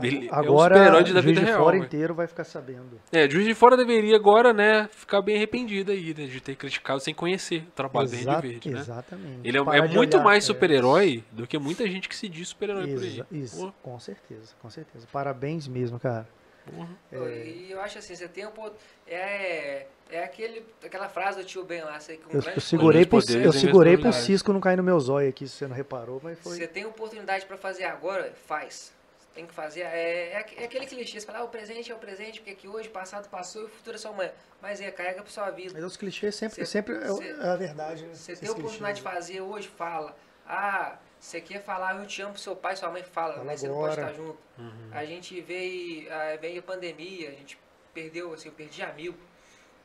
Ele 0.03 0.29
é 0.29 0.31
um 0.31 0.35
Agora, 0.35 0.75
super-herói 0.75 1.01
o 1.01 1.05
da 1.05 1.11
Juiz 1.23 1.25
vida 1.25 1.41
de 1.41 1.47
real. 1.47 1.63
fora 1.65 1.77
velho. 1.77 1.87
inteiro 1.87 2.15
vai 2.15 2.27
ficar 2.27 2.45
sabendo. 2.45 3.01
É, 3.11 3.27
Juiz 3.29 3.47
de 3.47 3.55
Fora 3.55 3.75
deveria 3.75 4.17
agora, 4.17 4.53
né, 4.53 4.87
ficar 4.93 5.23
bem 5.23 5.37
arrependido 5.37 5.91
aí, 5.91 6.09
né, 6.13 6.27
de 6.27 6.43
ter 6.43 6.57
criticado 6.57 7.01
sem 7.01 7.15
conhecer 7.15 7.63
o 7.67 7.71
trabalho 7.71 8.07
do 8.07 8.15
Exa- 8.15 8.33
Rede 8.39 8.49
Verde, 8.49 8.71
né? 8.71 8.81
Exatamente. 8.81 9.41
Ele 9.49 9.57
é, 9.57 9.61
é 9.61 9.89
muito 9.89 10.15
olhar, 10.15 10.23
mais 10.23 10.45
é. 10.45 10.47
super-herói 10.47 11.25
do 11.33 11.47
que 11.47 11.59
muita 11.59 11.87
gente 11.89 12.07
que 12.07 12.15
se 12.15 12.29
diz 12.29 12.49
super-herói 12.49 12.87
por 12.93 13.03
aí. 13.03 13.25
Isso, 13.33 13.57
Porra, 13.57 13.73
com 13.83 13.99
certeza, 13.99 14.55
com 14.61 14.69
certeza. 14.69 15.07
Parabéns 15.11 15.67
mesmo, 15.67 15.99
cara. 15.99 16.29
Porra. 16.71 16.89
É. 17.13 17.45
E 17.47 17.71
eu 17.71 17.81
acho 17.81 17.99
assim, 17.99 18.15
você 18.15 18.29
tem 18.29 18.47
um 18.47 18.51
ponto. 18.51 18.75
É, 19.07 19.87
é 20.11 20.23
aquele, 20.25 20.65
aquela 20.85 21.09
frase 21.09 21.39
do 21.39 21.45
tio 21.45 21.65
Ben 21.65 21.83
lá, 21.83 21.99
sei 22.01 22.17
que 22.17 22.25
um 22.27 22.31
Eu, 22.37 22.41
grande 22.43 22.57
eu 22.57 22.61
segurei, 22.61 23.07
pro, 23.07 23.19
eu 23.19 23.53
segurei 23.53 23.97
pro 23.99 24.13
cisco 24.13 24.53
não 24.53 24.61
cair 24.61 24.77
no 24.77 24.83
meu 24.83 24.99
zóio 25.01 25.29
aqui, 25.29 25.47
se 25.49 25.55
você 25.57 25.67
não 25.67 25.75
reparou, 25.77 26.21
mas 26.23 26.39
foi. 26.39 26.57
Você 26.57 26.67
tem 26.67 26.85
oportunidade 26.87 27.47
pra 27.47 27.57
fazer 27.57 27.85
agora, 27.85 28.33
faz. 28.47 28.93
Tem 29.35 29.47
que 29.47 29.55
fazer. 29.55 29.83
É, 29.83 30.33
é, 30.33 30.47
é 30.57 30.65
aquele 30.65 30.85
clichê, 30.87 31.21
você 31.21 31.25
fala, 31.27 31.39
ah, 31.41 31.45
o 31.45 31.49
presente 31.49 31.93
é 31.93 31.95
o 31.95 31.99
presente, 31.99 32.41
porque 32.41 32.51
aqui 32.53 32.67
hoje, 32.67 32.89
passado 32.89 33.29
passou 33.29 33.63
e 33.63 33.65
o 33.67 33.69
futuro 33.69 33.95
é 33.95 33.99
só 33.99 34.09
amanhã. 34.09 34.33
Mas 34.61 34.81
é, 34.81 34.91
carrega 34.91 35.23
pra 35.23 35.31
sua 35.31 35.49
vida. 35.51 35.73
Mas 35.75 35.85
os 35.85 35.97
clichês 35.97 36.35
sempre, 36.35 36.57
Cê- 36.57 36.65
sempre 36.67 36.97
é, 36.97 37.07
cê- 37.09 37.37
é 37.41 37.47
a 37.49 37.55
verdade, 37.55 38.03
né? 38.05 38.15
Você 38.15 38.33
Esses 38.33 38.41
tem 38.41 38.51
oportunidade 38.51 38.97
de 38.97 39.03
clichês. 39.03 39.15
fazer 39.27 39.41
hoje, 39.41 39.69
fala. 39.69 40.17
Ah, 40.45 40.97
você 41.19 41.41
quer 41.41 41.63
falar, 41.63 41.97
eu 41.97 42.07
te 42.07 42.23
amo 42.23 42.33
pro 42.33 42.41
seu 42.41 42.55
pai, 42.57 42.77
sua 42.77 42.91
mãe 42.91 43.03
fala, 43.03 43.35
Fala 43.35 43.45
mas 43.45 43.61
você 43.61 43.69
não 43.69 43.75
pode 43.77 43.95
estar 43.95 44.13
junto. 44.13 44.39
Uhum. 44.59 44.91
A 44.93 45.05
gente 45.05 45.41
veio, 45.41 46.13
ah, 46.13 46.37
veio 46.41 46.61
a 46.61 46.63
pandemia, 46.63 47.29
a 47.29 47.33
gente 47.33 47.59
perdeu, 47.93 48.33
assim, 48.33 48.49
eu 48.49 48.55
perdi 48.55 48.83
amigo. 48.83 49.17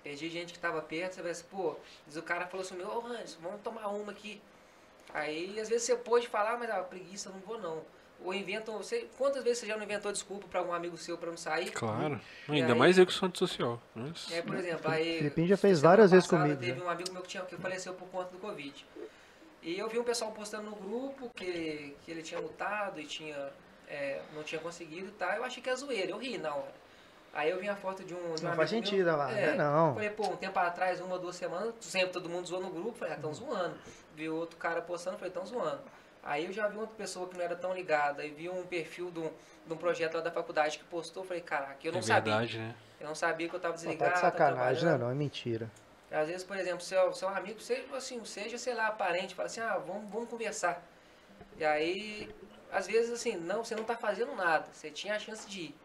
Perdi 0.03 0.29
gente 0.29 0.51
que 0.53 0.59
tava 0.59 0.81
perto, 0.81 1.13
você 1.15 1.21
vai 1.21 1.31
assim, 1.31 1.45
pô, 1.49 1.75
diz 2.05 2.17
o 2.17 2.21
cara 2.21 2.45
falou 2.45 2.65
assim, 2.65 2.79
ô 2.81 3.05
Hans, 3.07 3.37
vamos 3.41 3.61
tomar 3.61 3.87
uma 3.87 4.11
aqui. 4.11 4.41
Aí 5.13 5.57
às 5.59 5.69
vezes 5.69 5.83
você 5.85 5.95
pode 5.95 6.27
falar, 6.27 6.57
mas 6.57 6.69
ah, 6.69 6.81
preguiça, 6.83 7.29
não 7.29 7.39
vou 7.39 7.57
não. 7.59 7.81
Ou 8.23 8.33
inventam, 8.33 8.77
você, 8.77 9.07
quantas 9.17 9.43
vezes 9.43 9.59
você 9.59 9.65
já 9.67 9.75
não 9.75 9.83
inventou 9.83 10.11
desculpa 10.11 10.47
pra 10.47 10.59
algum 10.59 10.71
amigo 10.73 10.95
seu 10.97 11.17
pra 11.17 11.29
não 11.29 11.37
sair? 11.37 11.71
Claro. 11.71 12.19
E 12.47 12.53
Ainda 12.53 12.73
aí- 12.73 12.79
mais 12.79 12.97
eu 12.97 13.05
que 13.05 13.11
sou 13.13 13.27
antissocial. 13.27 13.81
Nossa. 13.95 14.33
É, 14.33 14.41
por 14.41 14.55
exemplo, 14.55 14.89
aí. 14.91 15.17
Filipinho 15.17 15.47
já 15.47 15.57
fez 15.57 15.81
várias 15.81 16.11
vezes 16.11 16.27
comigo, 16.27 16.59
Teve 16.59 16.79
né? 16.79 16.85
um 16.85 16.89
amigo 16.89 17.11
meu 17.11 17.21
que, 17.21 17.27
tinha, 17.29 17.43
que 17.43 17.55
faleceu 17.57 17.93
por 17.93 18.07
conta 18.09 18.29
do 18.31 18.37
Covid. 18.39 18.85
E 19.64 19.80
eu 19.80 19.88
vi 19.88 19.98
um 19.98 20.03
pessoal 20.03 20.32
postando 20.32 20.69
no 20.69 20.75
grupo 20.75 21.30
que, 21.33 21.95
que 22.03 22.11
ele 22.11 22.22
tinha 22.22 22.40
lutado 22.40 23.00
e 23.00 23.06
tinha, 23.06 23.50
é, 23.88 24.22
não 24.35 24.43
tinha 24.43 24.59
conseguido 24.59 25.08
e 25.08 25.11
tal. 25.11 25.32
Eu 25.32 25.43
achei 25.43 25.64
que 25.64 25.69
era 25.69 25.77
zoeira, 25.77 26.11
eu 26.11 26.17
ri 26.17 26.38
na 26.38 26.53
hora. 26.53 26.83
Aí 27.33 27.50
eu 27.50 27.59
vi 27.59 27.67
a 27.67 27.75
foto 27.75 28.03
de 28.03 28.14
um. 28.14 28.35
De 28.35 28.45
um 28.45 28.50
Não 28.50 28.56
faz 28.56 28.69
sentido, 28.69 29.06
meu, 29.06 29.16
lá. 29.17 29.32
é, 29.32 29.56
não. 29.56 29.93
Falei, 29.93 30.09
pô, 30.09 30.27
um 30.27 30.35
tempo 30.35 30.59
atrás, 30.59 31.00
uma, 31.01 31.17
duas 31.17 31.35
semanas, 31.35 31.74
sempre 31.80 32.09
todo 32.11 32.30
mundo 32.30 32.45
zoou 32.48 32.61
no 32.61 32.69
grupo, 32.69 32.92
falei, 32.98 33.16
ah, 33.16 33.17
tão 33.19 33.33
zoando. 33.33 33.75
Vi 34.16 34.30
outro 34.30 34.58
cara 34.58 34.82
postando, 34.82 35.17
falei, 35.17 35.33
tão 35.33 35.45
zoando. 35.45 35.82
Aí 36.22 36.45
eu 36.45 36.53
já 36.53 36.67
vi 36.67 36.77
outra 36.77 36.95
pessoa 36.95 37.27
que 37.27 37.35
não 37.35 37.43
era 37.43 37.56
tão 37.56 37.74
ligada 37.74 38.24
e 38.24 38.30
vi 38.30 38.50
um 38.50 38.66
perfil 38.66 39.09
de 39.11 39.19
um, 39.19 39.32
de 39.66 39.74
um 39.74 39.77
projeto 39.77 40.16
lá 40.16 40.22
da 40.22 40.32
faculdade 40.32 40.77
que 40.77 40.83
postou, 40.85 41.24
falei, 41.24 41.42
caraca, 41.42 41.77
eu 41.83 41.92
não 41.92 42.00
é 42.00 42.03
sabia. 42.03 42.33
verdade, 42.33 42.59
né? 42.59 42.75
Eu 43.00 43.08
não 43.08 43.16
sabia 43.16 43.50
que 43.50 43.56
eu 43.56 43.59
tava 43.59 43.74
Pô, 43.74 43.80
desligado. 43.80 44.11
tá 44.11 44.16
de 44.16 44.22
sacanagem, 44.22 44.56
né? 44.56 44.80
trabalhando. 44.80 45.01
Não, 45.01 45.11
é 45.11 45.16
mentira. 45.16 45.69
Às 46.14 46.27
vezes, 46.27 46.43
por 46.43 46.56
exemplo, 46.56 46.82
seu, 46.82 47.11
seu 47.11 47.27
amigo, 47.27 47.59
seja, 47.59 47.83
assim, 47.95 48.24
seja, 48.24 48.58
sei 48.58 48.75
lá, 48.75 48.92
parente, 48.92 49.33
fala 49.33 49.48
assim, 49.48 49.61
ah, 49.61 49.77
vamos, 49.77 50.09
vamos 50.11 50.30
conversar. 50.30 50.83
E 51.58 51.66
aí, 51.66 52.30
às 52.72 52.85
vezes, 52.85 53.11
assim, 53.11 53.35
não, 53.35 53.64
você 53.64 53.75
não 53.75 53.83
tá 53.83 53.98
fazendo 53.98 54.35
nada, 54.35 54.67
você 54.72 54.92
tinha 54.92 55.16
a 55.16 55.19
chance 55.19 55.50
de 55.50 55.61
ir. 55.61 55.75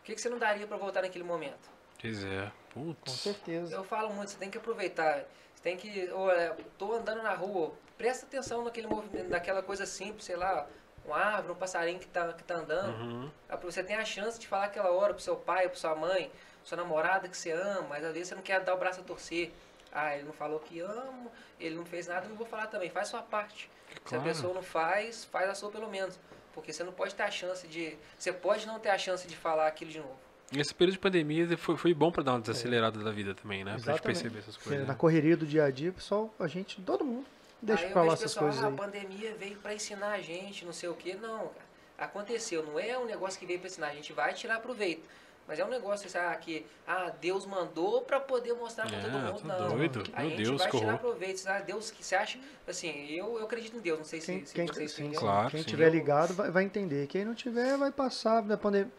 O 0.00 0.04
que, 0.04 0.14
que 0.14 0.20
você 0.20 0.30
não 0.30 0.38
daria 0.38 0.66
pra 0.66 0.78
voltar 0.78 1.02
naquele 1.02 1.24
momento? 1.24 1.68
Pois 2.00 2.24
é. 2.24 2.50
Com 2.72 2.94
Putz. 2.94 3.12
certeza. 3.12 3.74
Eu 3.74 3.84
falo 3.84 4.10
muito, 4.14 4.30
você 4.30 4.38
tem 4.38 4.50
que 4.50 4.56
aproveitar. 4.56 5.24
Você 5.54 5.62
tem 5.62 5.76
que, 5.76 6.10
olha, 6.12 6.56
tô 6.78 6.94
andando 6.94 7.22
na 7.22 7.34
rua, 7.34 7.72
presta 7.98 8.24
atenção 8.24 8.64
naquele 8.64 8.86
movimento, 8.86 9.28
naquela 9.28 9.62
coisa 9.62 9.84
simples, 9.84 10.24
sei 10.24 10.36
lá, 10.36 10.66
uma 11.04 11.16
árvore, 11.18 11.52
um 11.52 11.56
passarinho 11.56 11.98
que 11.98 12.06
tá, 12.06 12.32
que 12.32 12.44
tá 12.44 12.54
andando. 12.54 12.96
Uhum. 13.02 13.30
Você 13.62 13.82
tem 13.82 13.96
a 13.96 14.04
chance 14.04 14.38
de 14.38 14.46
falar 14.46 14.66
aquela 14.66 14.90
hora 14.92 15.12
pro 15.12 15.22
seu 15.22 15.36
pai, 15.36 15.68
pro 15.68 15.78
sua 15.78 15.94
mãe, 15.94 16.30
sua 16.68 16.76
namorada 16.76 17.28
que 17.28 17.36
você 17.36 17.50
ama, 17.50 17.86
mas 17.88 18.04
às 18.04 18.12
vezes 18.12 18.28
você 18.28 18.34
não 18.34 18.42
quer 18.42 18.60
dar 18.60 18.74
o 18.74 18.78
braço 18.78 19.00
a 19.00 19.02
torcer. 19.02 19.50
Ah, 19.90 20.14
ele 20.14 20.24
não 20.24 20.34
falou 20.34 20.60
que 20.60 20.80
amo, 20.80 21.32
ele 21.58 21.74
não 21.74 21.84
fez 21.86 22.06
nada, 22.06 22.26
eu 22.26 22.28
não 22.28 22.36
vou 22.36 22.46
falar 22.46 22.66
também. 22.66 22.90
Faz 22.90 23.08
sua 23.08 23.22
parte. 23.22 23.70
Se 23.88 23.96
a 23.96 24.18
Claro. 24.18 24.24
pessoa 24.24 24.52
não 24.54 24.62
faz, 24.62 25.24
faz 25.24 25.48
a 25.48 25.54
sua 25.54 25.70
pelo 25.70 25.88
menos. 25.88 26.20
Porque 26.52 26.70
você 26.72 26.84
não 26.84 26.92
pode 26.92 27.14
ter 27.14 27.22
a 27.22 27.30
chance 27.30 27.66
de. 27.66 27.96
Você 28.18 28.32
pode 28.32 28.66
não 28.66 28.78
ter 28.78 28.90
a 28.90 28.98
chance 28.98 29.26
de 29.26 29.34
falar 29.34 29.66
aquilo 29.66 29.90
de 29.90 29.98
novo. 29.98 30.18
Esse 30.54 30.74
período 30.74 30.94
de 30.94 30.98
pandemia 30.98 31.56
foi, 31.56 31.76
foi 31.76 31.94
bom 31.94 32.10
pra 32.12 32.22
dar 32.22 32.32
uma 32.32 32.40
desacelerada 32.40 33.02
da 33.02 33.10
vida 33.10 33.34
também, 33.34 33.64
né? 33.64 33.72
Pra 33.72 33.78
gente 33.78 33.88
Exatamente. 33.90 34.02
perceber 34.20 34.38
essas 34.40 34.56
coisas. 34.58 34.86
Na 34.86 34.92
né? 34.92 34.98
correria 34.98 35.36
do 35.36 35.46
dia 35.46 35.64
a 35.64 35.70
dia, 35.70 35.92
pessoal, 35.92 36.32
a 36.38 36.46
gente, 36.46 36.80
todo 36.82 37.04
mundo, 37.04 37.26
deixa 37.62 37.84
aí 37.84 37.88
eu 37.88 37.92
pra 37.92 38.02
lá 38.02 38.12
essas 38.12 38.32
pessoal, 38.32 38.44
coisas 38.46 38.62
ah, 38.62 38.66
aí. 38.68 38.72
a 38.74 38.76
pandemia 38.76 39.34
veio 39.38 39.56
pra 39.58 39.74
ensinar 39.74 40.10
a 40.12 40.20
gente, 40.20 40.64
não 40.66 40.72
sei 40.72 40.88
o 40.88 40.94
que. 40.94 41.14
Não, 41.14 41.48
cara. 41.48 41.68
Aconteceu, 41.98 42.62
não 42.62 42.78
é 42.78 42.98
um 42.98 43.06
negócio 43.06 43.38
que 43.40 43.46
veio 43.46 43.58
pra 43.58 43.68
ensinar, 43.68 43.88
a 43.88 43.94
gente 43.94 44.12
vai 44.12 44.32
tirar 44.34 44.60
proveito. 44.60 45.08
Mas 45.48 45.58
é 45.58 45.64
um 45.64 45.68
negócio 45.70 46.08
ah, 46.20 46.34
que 46.36 46.66
ah, 46.86 47.10
Deus 47.20 47.46
mandou 47.46 48.02
pra 48.02 48.20
poder 48.20 48.52
mostrar 48.52 48.86
pra 48.86 48.98
É, 48.98 49.00
todo 49.00 49.12
mundo. 49.12 49.42
não. 49.44 49.68
doido. 49.76 50.04
A 50.12 50.20
Meu 50.20 50.28
gente 50.30 50.42
Deus, 50.44 50.58
vai 50.60 50.70
que 50.70 50.78
tirar 50.78 50.98
proveito. 50.98 51.42
Ah, 51.48 51.60
Deus 51.60 51.90
que 51.90 52.04
você 52.04 52.14
acha. 52.14 52.38
Assim, 52.66 53.06
eu, 53.10 53.38
eu 53.38 53.44
acredito 53.44 53.74
em 53.76 53.80
Deus, 53.80 53.98
não 53.98 54.04
sei 54.04 54.20
se, 54.20 54.26
Quem, 54.26 54.44
se 54.44 54.54
quem, 54.54 54.66
vocês 54.66 54.92
sim. 54.92 55.10
Claro, 55.12 55.50
quem 55.50 55.62
sim. 55.62 55.66
tiver 55.68 55.88
ligado 55.90 56.34
vai, 56.34 56.50
vai 56.50 56.64
entender. 56.64 57.06
Quem 57.06 57.24
não 57.24 57.34
tiver 57.34 57.78
vai 57.78 57.90
passar 57.90 58.42
da 58.42 58.58
pandemia. 58.58 58.92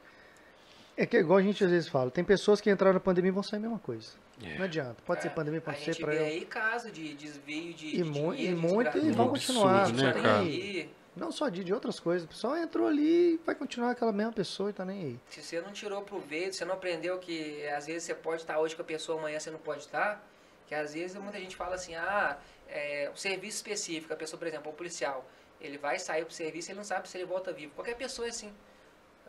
É 0.97 1.05
que 1.05 1.17
igual 1.17 1.37
a 1.37 1.41
gente 1.41 1.63
às 1.63 1.69
vezes 1.69 1.87
fala, 1.87 2.11
tem 2.11 2.23
pessoas 2.25 2.59
que 2.59 2.69
entraram 2.69 2.95
na 2.95 2.99
pandemia 2.99 3.29
e 3.29 3.31
vão 3.31 3.43
sair 3.43 3.59
a 3.59 3.61
mesma 3.61 3.79
coisa. 3.79 4.09
É. 4.43 4.57
Não 4.57 4.65
adianta. 4.65 4.97
Pode 5.05 5.21
ser 5.21 5.27
É, 5.27 5.31
pandemia, 5.31 5.59
A 5.59 5.63
pode 5.63 5.77
ser 5.79 5.93
vê 5.93 6.17
eu. 6.17 6.25
aí 6.25 6.45
caso 6.45 6.91
de 6.91 7.13
desvio 7.13 7.73
de, 7.73 7.87
E 7.87 8.03
de 8.03 8.03
dinheiro, 8.03 8.33
e 8.33 8.47
de 8.47 9.07
e 9.07 9.11
vão 9.11 9.29
continuar, 9.29 9.81
absurdo, 9.81 10.01
né, 10.03 10.13
cara? 10.13 10.39
aí. 10.39 10.89
Não 11.19 11.31
só 11.31 11.49
de, 11.49 11.63
de 11.63 11.73
outras 11.73 11.99
coisas. 11.99 12.25
O 12.25 12.29
pessoal 12.29 12.57
entrou 12.57 12.87
ali 12.87 13.33
e 13.33 13.39
vai 13.45 13.53
continuar 13.53 13.91
aquela 13.91 14.11
mesma 14.11 14.31
pessoa 14.31 14.69
e 14.69 14.73
tá 14.73 14.85
nem 14.85 15.03
aí. 15.03 15.19
Se 15.29 15.41
você 15.41 15.59
não 15.59 15.71
tirou 15.71 16.01
proveito, 16.01 16.55
você 16.55 16.63
não 16.63 16.73
aprendeu 16.73 17.19
que 17.19 17.67
às 17.67 17.87
vezes 17.87 18.03
você 18.03 18.15
pode 18.15 18.41
estar 18.41 18.57
hoje 18.59 18.75
com 18.75 18.81
a 18.81 18.85
pessoa, 18.85 19.19
amanhã 19.19 19.39
você 19.39 19.51
não 19.51 19.59
pode 19.59 19.81
estar, 19.81 20.25
que 20.65 20.73
às 20.73 20.93
vezes 20.93 21.17
muita 21.17 21.39
gente 21.39 21.55
fala 21.55 21.75
assim, 21.75 21.95
ah, 21.95 22.37
é, 22.67 23.09
um 23.11 23.15
serviço 23.15 23.57
específico, 23.57 24.13
a 24.13 24.15
pessoa, 24.15 24.39
por 24.39 24.47
exemplo, 24.47 24.71
o 24.71 24.73
policial, 24.73 25.25
ele 25.59 25.77
vai 25.77 25.99
sair 25.99 26.23
pro 26.23 26.33
serviço, 26.33 26.71
ele 26.71 26.77
não 26.77 26.85
sabe 26.85 27.09
se 27.09 27.17
ele 27.17 27.25
volta 27.25 27.51
vivo. 27.51 27.73
Qualquer 27.75 27.95
pessoa 27.95 28.27
é 28.27 28.29
assim. 28.29 28.53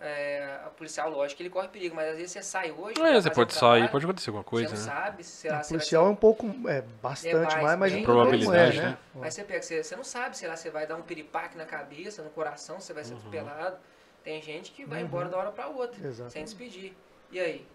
É, 0.00 0.58
a 0.64 0.70
policial, 0.70 1.10
lógico, 1.10 1.36
que 1.36 1.42
ele 1.42 1.50
corre 1.50 1.68
perigo, 1.68 1.94
mas 1.94 2.08
às 2.08 2.16
vezes 2.16 2.32
você 2.32 2.42
sai 2.42 2.72
hoje. 2.72 2.98
É, 2.98 3.20
você 3.20 3.30
pode 3.30 3.52
um 3.54 3.54
sair, 3.54 3.70
trabalho, 3.72 3.90
pode 3.90 4.04
acontecer 4.06 4.30
alguma 4.30 4.44
coisa, 4.44 4.74
você 4.74 4.88
não 4.88 4.94
né? 4.94 5.02
sabe 5.02 5.22
se 5.24 5.30
sei 5.36 5.50
lá, 5.50 5.56
O 5.56 5.60
vai 5.60 5.68
policial 5.68 6.06
é 6.06 6.08
um 6.08 6.16
pouco, 6.16 6.46
é 6.68 6.80
bastante 7.02 7.34
É 7.36 7.60
mais, 7.60 7.78
mais, 7.78 7.92
mas 7.92 8.02
probabilidade, 8.02 8.78
é, 8.78 8.82
né? 8.82 8.98
Mas 9.14 9.34
você 9.34 9.44
pega, 9.44 9.60
você, 9.62 9.84
você 9.84 9.96
não 9.96 10.04
sabe, 10.04 10.38
sei 10.38 10.48
lá, 10.48 10.56
você 10.56 10.70
vai 10.70 10.86
dar 10.86 10.96
um 10.96 11.02
piripaque 11.02 11.54
na 11.58 11.66
cabeça, 11.66 12.22
no 12.22 12.30
coração, 12.30 12.80
você 12.80 12.94
vai 12.94 13.02
Uhum. 13.02 13.08
ser 13.10 13.14
atropelado. 13.16 13.78
Tem 14.24 14.40
gente 14.40 14.72
que 14.72 14.86
vai 14.86 15.00
Uhum. 15.00 15.06
embora 15.06 15.28
da 15.28 15.36
hora 15.36 15.50
pra 15.50 15.68
outra, 15.68 16.00
Exatamente. 16.02 16.32
sem 16.32 16.44
despedir. 16.44 16.96
E 17.30 17.38
aí? 17.38 17.66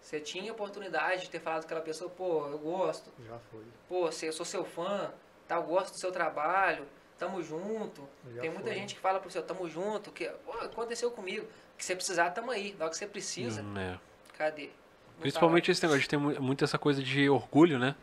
Você 0.00 0.20
tinha 0.20 0.50
oportunidade 0.52 1.22
de 1.22 1.30
ter 1.30 1.40
falado 1.40 1.60
com 1.62 1.66
aquela 1.66 1.82
pessoa, 1.82 2.08
pô, 2.10 2.46
eu 2.46 2.58
gosto, 2.58 3.10
Já 3.28 3.38
foi. 3.50 3.64
pô, 3.88 4.06
você- 4.06 4.28
eu 4.28 4.32
sou 4.32 4.46
seu 4.46 4.64
fã, 4.64 5.12
tá, 5.46 5.56
eu 5.56 5.64
gosto 5.64 5.92
do 5.92 5.98
seu 5.98 6.10
trabalho, 6.12 6.86
tamo 7.18 7.42
junto. 7.42 8.08
Já 8.34 8.40
Tem 8.42 8.50
muita 8.50 8.66
foi. 8.70 8.74
gente 8.74 8.94
que 8.94 9.00
fala 9.00 9.18
pro 9.20 9.30
seu, 9.30 9.42
tamo 9.42 9.68
junto, 9.68 10.10
que 10.10 10.30
aconteceu 10.62 11.10
comigo, 11.10 11.46
que 11.76 11.84
você 11.84 11.94
precisar, 11.96 12.30
tamo 12.30 12.50
aí. 12.50 12.74
Na 12.78 12.84
hora 12.84 12.90
que 12.90 12.96
você 12.96 13.06
precisa, 13.06 13.62
Hum, 13.62 13.76
é. 13.78 13.98
cadê? 14.36 14.62
Não 14.64 14.70
tá 14.70 15.20
Principalmente 15.22 15.70
esse 15.70 15.82
negócio 15.82 16.00
de 16.02 16.08
ter 16.08 16.16
mu- 16.16 16.40
muito 16.40 16.64
essa 16.64 16.78
coisa 16.78 17.02
de 17.02 17.28
orgulho, 17.28 17.78
né? 17.78 17.94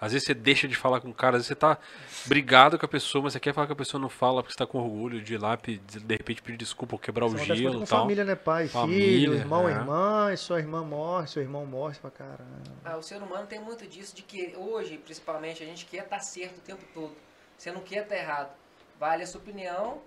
Às 0.00 0.12
vezes 0.12 0.26
você 0.26 0.32
deixa 0.32 0.66
de 0.66 0.74
falar 0.74 0.98
com 1.02 1.10
o 1.10 1.14
cara, 1.14 1.36
às 1.36 1.42
vezes 1.42 1.48
você 1.48 1.54
tá 1.54 1.76
brigado 2.24 2.78
com 2.78 2.86
a 2.86 2.88
pessoa, 2.88 3.22
mas 3.24 3.34
você 3.34 3.40
quer 3.40 3.52
falar 3.52 3.66
com 3.66 3.74
a 3.74 3.76
pessoa, 3.76 4.00
não 4.00 4.08
fala 4.08 4.42
porque 4.42 4.54
você 4.54 4.58
tá 4.58 4.66
com 4.66 4.78
orgulho 4.78 5.20
de 5.20 5.34
ir 5.34 5.38
lá, 5.38 5.56
de 5.56 5.78
repente 6.08 6.40
pedir 6.40 6.56
desculpa 6.56 6.94
ou 6.94 6.98
quebrar 6.98 7.26
o 7.26 7.36
gelo 7.36 7.80
com 7.80 7.84
tal. 7.84 8.00
família, 8.02 8.24
né? 8.24 8.34
Pai, 8.34 8.66
Família, 8.66 9.04
filho, 9.04 9.34
irmão, 9.34 9.68
é. 9.68 9.72
irmã, 9.72 10.32
e 10.32 10.38
sua 10.38 10.58
irmã 10.58 10.82
morre, 10.82 11.26
seu 11.26 11.42
irmão 11.42 11.66
morre 11.66 11.98
pra 12.00 12.10
caramba. 12.10 12.62
Ah, 12.82 12.96
o 12.96 13.02
ser 13.02 13.22
humano 13.22 13.46
tem 13.46 13.60
muito 13.60 13.86
disso, 13.86 14.16
de 14.16 14.22
que 14.22 14.54
hoje, 14.56 14.96
principalmente, 14.96 15.62
a 15.62 15.66
gente 15.66 15.84
quer 15.84 16.04
estar 16.04 16.20
certo 16.20 16.56
o 16.58 16.60
tempo 16.62 16.82
todo. 16.94 17.12
Você 17.58 17.70
não 17.70 17.82
quer 17.82 18.04
estar 18.04 18.16
errado. 18.16 18.54
Vale 19.00 19.22
a 19.22 19.26
sua 19.26 19.40
opinião, 19.40 20.02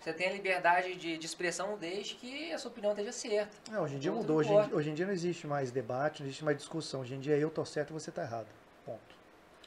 você 0.00 0.10
tem 0.10 0.28
a 0.28 0.32
liberdade 0.32 0.94
de, 0.94 1.18
de 1.18 1.26
expressão 1.26 1.76
desde 1.76 2.14
que 2.14 2.50
a 2.50 2.58
sua 2.58 2.70
opinião 2.70 2.92
esteja 2.92 3.12
certa. 3.12 3.54
É, 3.70 3.78
hoje 3.78 3.96
em 3.96 3.98
dia 3.98 4.10
mudou. 4.10 4.38
Hoje 4.38 4.50
não 4.50 4.64
em, 4.64 4.74
hoje 4.74 4.88
em 4.90 4.94
dia 4.94 5.04
não 5.04 5.12
existe 5.12 5.46
mais 5.46 5.70
debate, 5.70 6.22
não 6.22 6.28
existe 6.28 6.42
mais 6.42 6.56
discussão. 6.56 7.02
Hoje 7.02 7.14
em 7.14 7.20
dia 7.20 7.36
eu 7.36 7.50
tô 7.50 7.62
certo 7.66 7.90
e 7.90 7.92
você 7.92 8.10
tá 8.10 8.22
errado. 8.22 8.46
Ponto. 8.86 8.98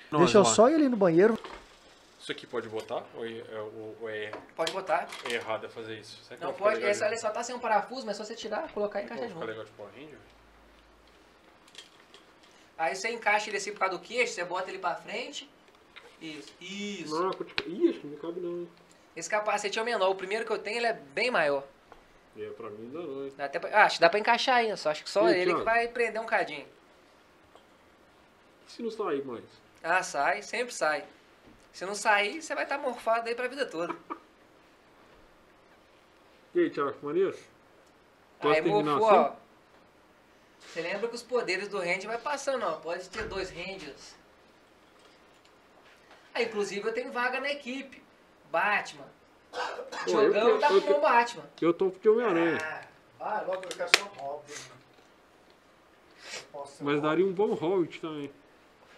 Não, 0.10 0.22
Deixa 0.22 0.40
eu 0.40 0.43
só 0.45 0.68
ir 0.68 0.74
ali 0.76 0.90
no 0.90 0.98
banheiro. 0.98 1.38
Isso 2.19 2.32
aqui 2.32 2.48
pode 2.48 2.68
botar? 2.69 3.03
Ou 3.16 3.24
é, 3.24 3.43
ou- 3.60 3.98
ou 4.01 4.10
é- 4.10 4.32
Pode 4.56 4.72
botar. 4.72 5.08
é 5.30 5.34
errado 5.34 5.69
fazer 5.69 6.00
isso? 6.00 6.24
Será 6.24 6.40
Não 6.48 6.53
pode, 6.53 6.84
essa 6.84 7.06
ali 7.06 7.19
só 7.19 7.30
tá 7.30 7.43
sem 7.43 7.56
um 7.56 7.60
parafuso, 7.60 8.03
mas 8.08 8.18
se 8.18 8.26
você 8.26 8.34
tirar, 8.35 8.72
colocar 8.74 9.00
e 9.00 9.06
Vai 9.06 9.18
encaixa 9.18 9.27
ficar 9.27 9.34
junto. 9.40 9.48
legal 9.48 9.64
de 9.66 9.72
Power 9.72 9.92
Ranger? 9.93 10.18
Aí 12.80 12.95
você 12.95 13.10
encaixa 13.11 13.48
ele 13.51 13.58
assim 13.58 13.72
por 13.74 13.80
causa 13.80 13.95
do 13.95 14.03
queixo, 14.03 14.34
você 14.34 14.43
bota 14.43 14.69
ele 14.72 14.80
pra 14.80 14.95
frente. 14.95 15.48
Isso, 16.22 16.53
isso. 16.61 17.19
Não, 17.22 17.32
tipo, 17.32 17.69
ih, 17.69 17.90
acho 17.90 18.00
que 18.00 18.08
não 18.08 18.17
cabe 18.17 18.40
não. 18.40 18.67
Esse 19.16 19.30
capacete 19.30 19.77
é 19.80 19.82
o 19.82 19.85
menor, 19.85 20.09
o 20.09 20.16
primeiro 20.16 20.45
que 20.45 20.51
eu 20.51 20.59
tenho 20.59 20.77
ele 20.77 20.85
é 20.85 20.93
bem 20.93 21.32
maior. 21.32 21.64
É, 22.38 22.50
pra 22.51 22.69
mim 22.69 22.85
ainda 22.85 23.00
não. 23.00 23.30
Dá 23.35 23.45
até 23.45 23.59
pra- 23.59 23.69
ah, 23.77 23.85
acho 23.85 23.95
que 23.95 24.01
dá 24.01 24.09
pra 24.09 24.19
encaixar 24.19 24.58
ainda, 24.58 24.77
só 24.77 24.91
acho 24.91 25.03
que 25.03 25.09
só 25.09 25.27
ele 25.30 25.53
que 25.53 25.64
vai 25.64 25.88
prender 25.88 26.22
um 26.22 26.25
cadinho. 26.25 26.66
Se 28.67 28.82
não 28.82 28.90
sair 28.91 29.25
mais? 29.25 29.43
Ah, 29.83 30.01
sai, 30.03 30.41
sempre 30.43 30.74
sai. 30.74 31.03
Se 31.74 31.85
não 31.85 31.95
sair, 31.95 32.41
você 32.41 32.53
vai 32.56 32.64
estar 32.64 32.77
morfado 32.77 33.27
aí 33.27 33.35
pra 33.35 33.48
vida 33.48 33.66
toda. 33.66 33.93
E 36.53 36.59
aí, 36.59 36.69
Thiago, 36.69 36.98
maneiro? 37.01 37.33
Posso 38.41 38.53
aí 38.56 38.61
morfou, 38.61 39.08
assim? 39.09 39.17
ó. 39.17 39.33
Você 40.67 40.82
lembra 40.82 41.08
que 41.08 41.16
os 41.16 41.24
poderes 41.24 41.69
do 41.69 41.80
Ranger 41.80 42.08
vai 42.08 42.17
passando, 42.17 42.64
ó. 42.66 42.74
Pode 42.74 43.08
ter 43.09 43.24
dois 43.27 43.50
Rangers. 43.50 44.16
Ah, 46.34 46.42
inclusive 46.42 46.88
eu 46.88 46.93
tenho 46.93 47.11
vaga 47.11 47.40
na 47.40 47.51
equipe. 47.51 48.01
Batman. 48.51 49.06
Jogão 50.08 50.48
eu- 50.50 50.60
tá 50.60 50.68
com 50.69 50.76
o 50.93 51.01
Batman. 51.01 51.43
Eu 51.61 51.74
tô 51.74 51.90
de 51.90 52.10
Homem-Aranha. 52.10 52.58
Ah, 52.61 52.82
Ah, 53.24 53.42
logo 53.48 53.64
eu 53.64 53.69
quero 53.69 53.90
só 53.98 54.11
óbvio. 54.24 54.56
Mas 56.80 57.01
daria 57.01 57.26
um 57.26 57.32
bom 57.34 57.53
Hobbit 57.53 58.00
também. 58.01 58.32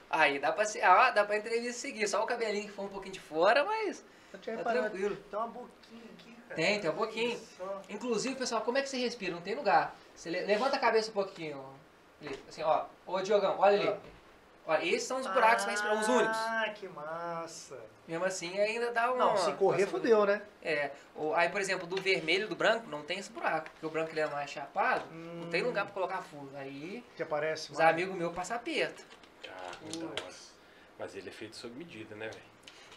aí 0.10 0.40
dá 0.40 0.52
pra, 0.52 0.66
se- 0.66 0.82
ah, 0.82 1.10
dá 1.12 1.26
pra 1.26 1.38
entrevista 1.38 1.74
seguir. 1.82 2.08
Só 2.08 2.24
o 2.24 2.26
cabelinho 2.26 2.68
que 2.68 2.72
foi 2.74 2.86
um 2.86 2.90
pouquinho 2.90 3.14
de 3.14 3.20
fora, 3.20 3.64
mas 3.66 4.04
tá 4.32 4.38
reparado. 4.52 4.90
tranquilo. 4.90 5.16
Tem 5.16 5.40
uma 5.40 5.48
boquinha 5.48 6.04
aqui, 6.18 6.32
cara. 6.48 6.56
Tem, 6.56 6.80
tem 6.80 6.90
um 6.90 6.94
pouquinho. 6.96 7.40
Só. 7.58 7.82
Inclusive, 7.90 8.36
pessoal, 8.36 8.62
como 8.62 8.78
é 8.78 8.82
que 8.82 8.90
você 8.90 8.98
respira? 8.98 9.34
Não 9.34 9.42
tem 9.42 9.56
lugar. 9.56 9.96
Você 10.16 10.30
le- 10.30 10.42
levanta 10.46 10.76
a 10.76 10.80
cabeça 10.80 11.10
um 11.10 11.14
pouquinho. 11.14 11.62
Assim, 12.48 12.62
ó. 12.64 12.86
Ô, 13.06 13.20
Diogão, 13.22 13.60
olha 13.60 13.92
ali. 13.92 14.00
Olha, 14.66 14.86
esses 14.86 15.04
são 15.04 15.20
os 15.20 15.28
buracos 15.28 15.64
pra 15.64 15.72
respirar, 15.72 16.00
os 16.00 16.08
únicos. 16.08 16.38
Ah, 16.38 16.74
que 16.74 16.88
massa. 16.88 17.78
Mesmo 18.08 18.24
assim, 18.24 18.58
ainda 18.60 18.92
dá 18.92 19.12
uma... 19.12 19.26
Não, 19.26 19.38
se 19.38 19.52
correr, 19.54 19.86
fudeu, 19.86 20.26
né? 20.26 20.42
É. 20.62 20.92
O- 21.16 21.34
Aí, 21.34 21.50
por 21.50 21.60
exemplo, 21.60 21.86
do 21.86 22.02
vermelho 22.02 22.46
e 22.46 22.48
do 22.48 22.56
branco, 22.56 22.88
não 22.90 23.02
tem 23.04 23.20
esse 23.20 23.30
buraco. 23.30 23.70
Porque 23.72 23.86
o 23.86 23.90
branco 23.90 24.12
ele 24.12 24.22
é 24.22 24.28
mais 24.28 24.50
chapado, 24.50 25.04
não 25.12 25.50
tem 25.50 25.62
lugar 25.64 25.84
pra 25.86 25.94
colocar 25.94 26.22
furo. 26.22 26.50
Aí, 26.56 27.04
Que 27.16 27.24
aparece 27.24 27.72
os 27.72 27.78
mais. 27.78 27.90
amigos 27.90 28.16
meus 28.16 28.34
passam 28.34 28.56
aperto. 28.56 29.04
Ah, 29.50 29.72
então, 29.86 30.10
Mas 30.98 31.14
ele 31.16 31.28
é 31.30 31.32
feito 31.34 31.56
sob 31.58 31.76
medida, 31.76 32.16
né, 32.16 32.28
velho? 32.30 32.53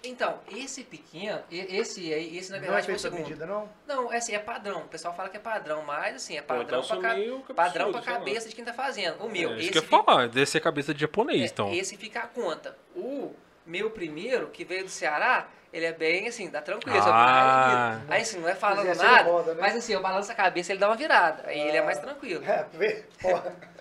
Então, 0.09 0.41
esse 0.51 0.85
pequeno, 0.85 1.41
esse 1.51 2.13
aí, 2.13 2.37
esse 2.39 2.51
na 2.51 2.57
Não 2.59 2.65
é 2.65 2.67
verdade 2.67 2.87
foi 2.87 2.95
o 2.95 2.99
segundo. 2.99 3.21
medida, 3.21 3.47
não? 3.47 3.69
Não, 3.87 4.13
é 4.13 4.17
assim, 4.19 4.35
é 4.35 4.39
padrão. 4.39 4.81
O 4.83 4.89
pessoal 4.89 5.15
fala 5.15 5.29
que 5.29 5.37
é 5.37 5.41
padrão, 5.41 5.83
mas 5.83 6.17
assim, 6.17 6.37
é 6.37 6.43
Pô, 6.43 6.55
padrão 6.55 6.81
então 6.81 7.01
pra, 7.01 7.11
ca- 7.15 7.55
padrão 7.55 7.91
pra 7.93 8.01
lá. 8.01 8.07
cabeça 8.07 8.49
de 8.49 8.55
quem 8.55 8.65
tá 8.65 8.73
fazendo. 8.73 9.23
O 9.25 9.29
meu, 9.31 9.51
é, 9.51 9.55
esse 9.55 9.63
isso 9.65 9.73
que 9.73 9.79
eu 9.79 9.83
ia 9.83 9.89
fica- 9.89 10.03
falar, 10.05 10.29
deve 10.29 10.47
ser 10.47 10.61
cabeça 10.61 10.93
de 10.95 11.01
japonês, 11.01 11.43
É, 11.43 11.45
então. 11.47 11.73
Esse 11.73 11.97
fica 11.97 12.21
a 12.21 12.27
conta. 12.27 12.77
O 12.95 13.35
meu 13.67 13.91
primeiro, 13.91 14.49
que 14.49 14.65
veio 14.65 14.85
do 14.85 14.91
Ceará, 14.91 15.47
ele 15.73 15.85
é 15.85 15.93
bem 15.93 16.29
assim, 16.29 16.49
dá 16.49 16.63
tranquilo. 16.63 16.99
Ah. 17.07 18.01
Aí 18.09 18.23
assim, 18.23 18.39
não 18.39 18.49
é 18.49 18.55
falando 18.55 18.87
Mas 18.87 18.99
nada, 18.99 19.23
roda, 19.31 19.55
né? 19.55 19.61
mas 19.61 19.77
assim, 19.77 19.93
eu 19.93 20.01
balanço 20.01 20.31
a 20.33 20.35
cabeça 20.35 20.73
ele 20.73 20.79
dá 20.79 20.89
uma 20.89 20.97
virada. 20.97 21.43
Aí 21.47 21.61
ele 21.61 21.77
é 21.77 21.83
mais 21.83 21.99
tranquilo. 21.99 22.43
É, 22.45 22.65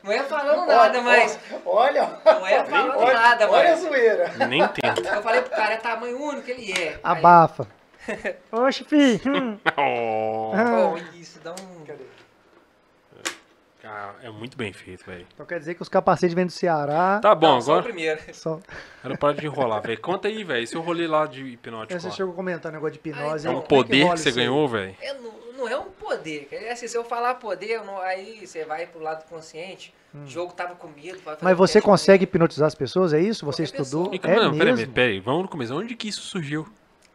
Não 0.03 0.11
é 0.11 0.23
falando 0.23 0.65
nada, 0.67 1.01
mas. 1.01 1.39
Olha, 1.65 2.19
Não 2.25 2.45
é 2.47 2.63
falando 2.65 2.97
olha, 2.97 3.13
nada, 3.13 3.49
olha 3.49 3.69
a 3.69 3.71
mas. 3.71 3.79
zoeira. 3.79 4.31
Nem 4.47 4.67
tenta. 4.67 5.15
Eu 5.15 5.21
falei 5.23 5.41
pro 5.41 5.51
cara, 5.51 5.73
é 5.75 5.77
tamanho 5.77 6.21
único, 6.21 6.49
ele 6.49 6.71
é. 6.73 6.89
Aí, 6.89 6.99
Abafa. 7.03 7.67
Oxe, 8.51 8.83
fi. 8.83 9.21
Hum. 9.25 9.57
Oh. 9.77 10.51
pô, 10.53 10.97
isso, 11.17 11.39
dá 11.39 11.51
um. 11.51 11.85
Cadê? 11.85 12.03
Cara, 13.85 14.15
é 14.23 14.31
muito 14.31 14.57
bem 14.57 14.73
feito, 14.73 15.05
velho. 15.05 15.27
Então 15.31 15.45
quer 15.45 15.59
dizer 15.59 15.75
que 15.75 15.81
os 15.83 15.87
capacetes 15.89 16.33
vêm 16.33 16.47
do 16.47 16.51
Ceará. 16.51 17.19
Tá 17.21 17.35
bom, 17.35 17.53
Não, 17.53 17.61
só 17.61 17.69
o 17.69 17.73
agora. 17.75 17.83
primeiro. 17.93 18.19
Só... 18.33 18.59
Era 19.03 19.15
para 19.15 19.35
de 19.35 19.45
enrolar, 19.45 19.79
velho. 19.83 20.01
Conta 20.01 20.27
aí, 20.27 20.43
velho. 20.43 20.63
Esse 20.63 20.75
eu 20.75 20.81
rolei 20.81 21.05
lá 21.05 21.27
de 21.27 21.43
hipnótico. 21.43 21.99
Você 21.99 22.09
chegou 22.09 22.33
comentando 22.33 22.73
negócio 22.73 22.93
de 22.93 22.97
hipnose. 22.97 23.47
Ah, 23.47 23.51
É 23.51 23.53
um 23.53 23.57
como 23.57 23.67
poder 23.67 24.01
rola 24.01 24.15
que 24.15 24.21
você 24.21 24.31
ganhou, 24.31 24.67
velho. 24.67 24.95
É, 24.99 25.13
não, 25.13 25.31
não 25.55 25.67
é 25.69 25.77
um 25.77 25.83
poder. 25.91 26.47
É 26.51 26.71
assim, 26.71 26.87
se 26.87 26.97
eu 26.97 27.03
falar 27.03 27.35
poder, 27.35 27.69
eu 27.73 27.85
não- 27.85 27.99
aí 28.01 28.47
você 28.47 28.65
vai 28.65 28.87
pro 28.87 28.99
lado 28.99 29.23
consciente. 29.29 29.93
O 30.15 30.25
jogo 30.25 30.51
tava 30.53 30.73
com 30.73 30.87
medo. 30.87 31.19
Mas 31.41 31.55
você 31.55 31.79
consegue 31.79 32.23
hipnotizar 32.23 32.65
as 32.65 32.73
pessoas, 32.73 33.13
é 33.13 33.19
isso? 33.21 33.45
Você 33.45 33.63
Qualquer 33.67 33.81
estudou? 33.83 34.09
pessoa. 34.09 34.33
É 34.33 34.39
não, 34.39 34.57
peraí, 34.57 34.73
mesmo? 34.73 34.93
peraí. 34.93 35.19
Vamos 35.19 35.43
no 35.43 35.47
começo. 35.47 35.75
Onde 35.75 35.95
que 35.95 36.07
isso 36.07 36.21
surgiu? 36.21 36.65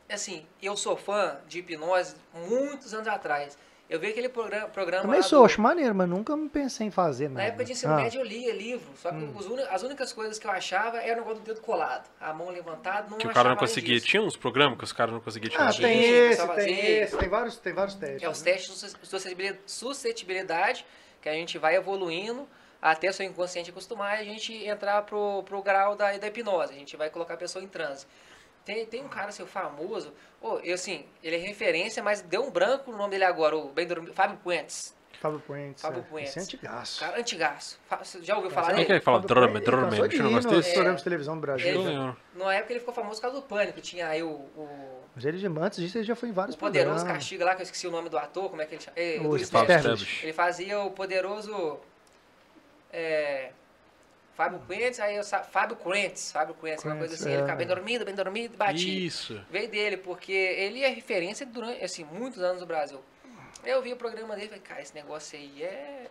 assim, 0.08 0.44
eu 0.62 0.76
sou 0.76 0.96
fã 0.96 1.36
de 1.48 1.60
hipnose 1.60 2.14
muitos 2.48 2.92
anos 2.94 3.08
atrás. 3.08 3.56
Eu 3.90 3.98
vi 3.98 4.06
aquele 4.06 4.28
programa, 4.28 4.68
programa 4.68 5.02
Também 5.02 5.20
sou, 5.20 5.40
do- 5.40 5.46
acho 5.46 5.60
maneiro, 5.60 5.92
mas 5.92 6.08
nunca 6.08 6.36
me 6.36 6.48
pensei 6.48 6.86
em 6.86 6.90
fazer 6.92 7.28
nada. 7.28 7.40
Na 7.40 7.48
época 7.48 7.64
de 7.64 7.72
ensino 7.72 7.92
Ah, 7.92 7.96
médio 7.96 8.20
eu 8.20 8.24
lia 8.24 8.54
livro, 8.54 8.88
só 8.96 9.10
que 9.10 9.16
Hum. 9.16 9.32
os 9.36 9.46
uni- 9.46 9.62
as 9.68 9.82
únicas 9.82 10.12
coisas 10.12 10.38
que 10.38 10.46
eu 10.46 10.50
achava 10.52 10.98
era 10.98 11.16
o 11.16 11.24
negócio 11.24 11.40
do 11.42 11.44
dedo 11.44 11.60
colado, 11.60 12.08
a 12.20 12.32
mão 12.32 12.50
levantada, 12.50 13.10
não 13.10 13.18
Que 13.18 13.26
o 13.26 13.32
cara 13.32 13.48
não 13.48 13.56
conseguia. 13.56 13.94
disso. 13.96 14.06
Tinha 14.06 14.22
uns 14.22 14.36
programas 14.36 14.78
que 14.78 14.84
os 14.84 14.92
caras 14.92 15.12
não 15.12 15.20
conseguiam 15.20 15.50
tirar 15.50 15.70
Ah, 15.70 15.72
tem 15.72 16.00
esse, 16.04 16.36
tem 16.38 16.46
fazer. 16.46 16.70
esse, 16.70 17.16
tem 17.16 17.28
vários, 17.28 17.56
tem 17.56 17.72
vários 17.72 17.94
testes. 17.96 18.22
É 18.22 18.28
os 18.28 18.42
né? 18.44 18.52
testes 18.52 18.72
de 18.74 18.78
sus- 18.78 18.96
suscetibilidade, 19.02 19.60
suscetibilidade, 19.66 20.86
que 21.20 21.28
a 21.28 21.32
gente 21.32 21.58
vai 21.58 21.74
evoluindo 21.74 22.48
até 22.80 23.10
seu 23.12 23.26
inconsciente 23.26 23.70
acostumar 23.70 24.18
e 24.18 24.20
a 24.20 24.24
gente 24.24 24.52
entrar 24.66 25.02
pro, 25.02 25.42
pro 25.42 25.60
grau 25.62 25.96
da, 25.96 26.16
da 26.16 26.26
hipnose. 26.28 26.72
A 26.72 26.76
gente 26.76 26.96
vai 26.96 27.10
colocar 27.10 27.34
a 27.34 27.36
pessoa 27.36 27.62
em 27.62 27.68
transe. 27.68 28.06
Tem, 28.74 28.86
tem 28.86 29.04
um 29.04 29.08
cara, 29.08 29.32
seu 29.32 29.46
famoso, 29.48 30.12
oh, 30.40 30.58
eu 30.62 30.74
assim, 30.74 31.04
ele 31.24 31.34
é 31.34 31.38
referência, 31.40 32.02
mas 32.04 32.22
deu 32.22 32.44
um 32.44 32.50
branco 32.52 32.92
no 32.92 32.96
nome 32.98 33.10
dele 33.10 33.24
agora, 33.24 33.56
o 33.56 33.68
bem 33.70 33.84
dormido, 33.84 34.14
Fábio 34.14 34.36
Puentes. 34.38 34.94
Fábio 35.20 35.40
Puentes. 35.40 35.82
Fábio 35.82 36.00
é. 36.00 36.02
Puentes. 36.04 36.36
É 36.36 36.40
antigaço. 36.40 37.00
Cara 37.00 37.18
antigaço. 37.18 37.78
Você 38.02 38.22
já 38.22 38.36
ouviu 38.36 38.50
falar 38.50 38.68
Como 38.68 38.78
é 38.78 38.82
que 38.82 38.86
dele? 38.86 38.98
ele 38.98 39.04
fala? 39.04 39.20
Drama, 39.20 39.60
drama, 39.60 39.90
cansou 39.90 40.08
tinha 40.08 40.22
um 40.22 40.28
de 40.28 40.32
ir 40.32 40.36
negócio 40.36 40.50
nos 40.50 40.58
desse? 40.60 40.72
programas 40.74 41.00
de 41.00 41.04
televisão 41.04 41.34
do 41.34 41.40
Brasil. 41.40 41.68
Eu 41.68 41.80
Ele- 41.80 41.88
lembro. 41.90 42.16
Na 42.36 42.54
época 42.54 42.72
ele 42.72 42.80
ficou 42.80 42.94
famoso 42.94 43.16
por 43.16 43.22
causa 43.22 43.36
do 43.36 43.42
pânico. 43.42 43.80
Tinha 43.82 44.08
aí 44.08 44.22
o, 44.22 44.30
o, 44.30 45.00
Mas 45.14 45.24
ele, 45.26 45.46
antes 45.60 45.78
disso, 45.80 45.98
ele 45.98 46.04
já 46.04 46.14
foi 46.16 46.30
em 46.30 46.32
vários 46.32 46.54
o 46.56 46.58
poderoso 46.58 46.94
programas. 46.94 47.18
castiga 47.18 47.44
lá, 47.44 47.54
que 47.54 47.60
eu 47.60 47.64
esqueci 47.64 47.86
o 47.86 47.90
nome 47.90 48.08
do 48.08 48.16
ator, 48.16 48.48
como 48.48 48.62
é 48.62 48.66
que 48.66 48.76
ele 48.76 48.82
chama? 48.82 48.96
É, 48.96 49.20
O. 49.20 49.36
Ele 50.22 50.32
fazia 50.32 50.80
o 50.80 50.90
poderoso. 50.92 51.80
É, 52.92 53.50
Fábio 54.40 54.62
Quentes, 54.66 55.00
aí 55.00 55.16
eu. 55.16 55.24
Fábio 55.24 55.76
Quentes, 55.76 56.32
Fábio 56.32 56.54
Quentes, 56.54 56.82
uma 56.82 56.96
coisa 56.96 57.14
assim, 57.14 57.28
ele 57.28 57.36
é. 57.36 57.40
ficava 57.40 57.58
bem 57.58 57.66
dormido, 57.66 58.04
bem 58.06 58.14
dormido, 58.14 58.56
batia. 58.56 59.06
Isso. 59.06 59.38
Veio 59.50 59.68
dele, 59.68 59.98
porque 59.98 60.32
ele 60.32 60.82
é 60.82 60.88
referência 60.88 61.44
durante, 61.44 61.84
assim, 61.84 62.04
muitos 62.04 62.40
anos 62.40 62.62
no 62.62 62.66
Brasil. 62.66 63.02
Eu 63.62 63.82
vi 63.82 63.92
o 63.92 63.96
programa 63.96 64.34
dele 64.34 64.46
e 64.46 64.48
falei, 64.48 64.62
cara, 64.62 64.80
esse 64.80 64.94
negócio 64.94 65.38
aí 65.38 65.62
é... 65.62 66.06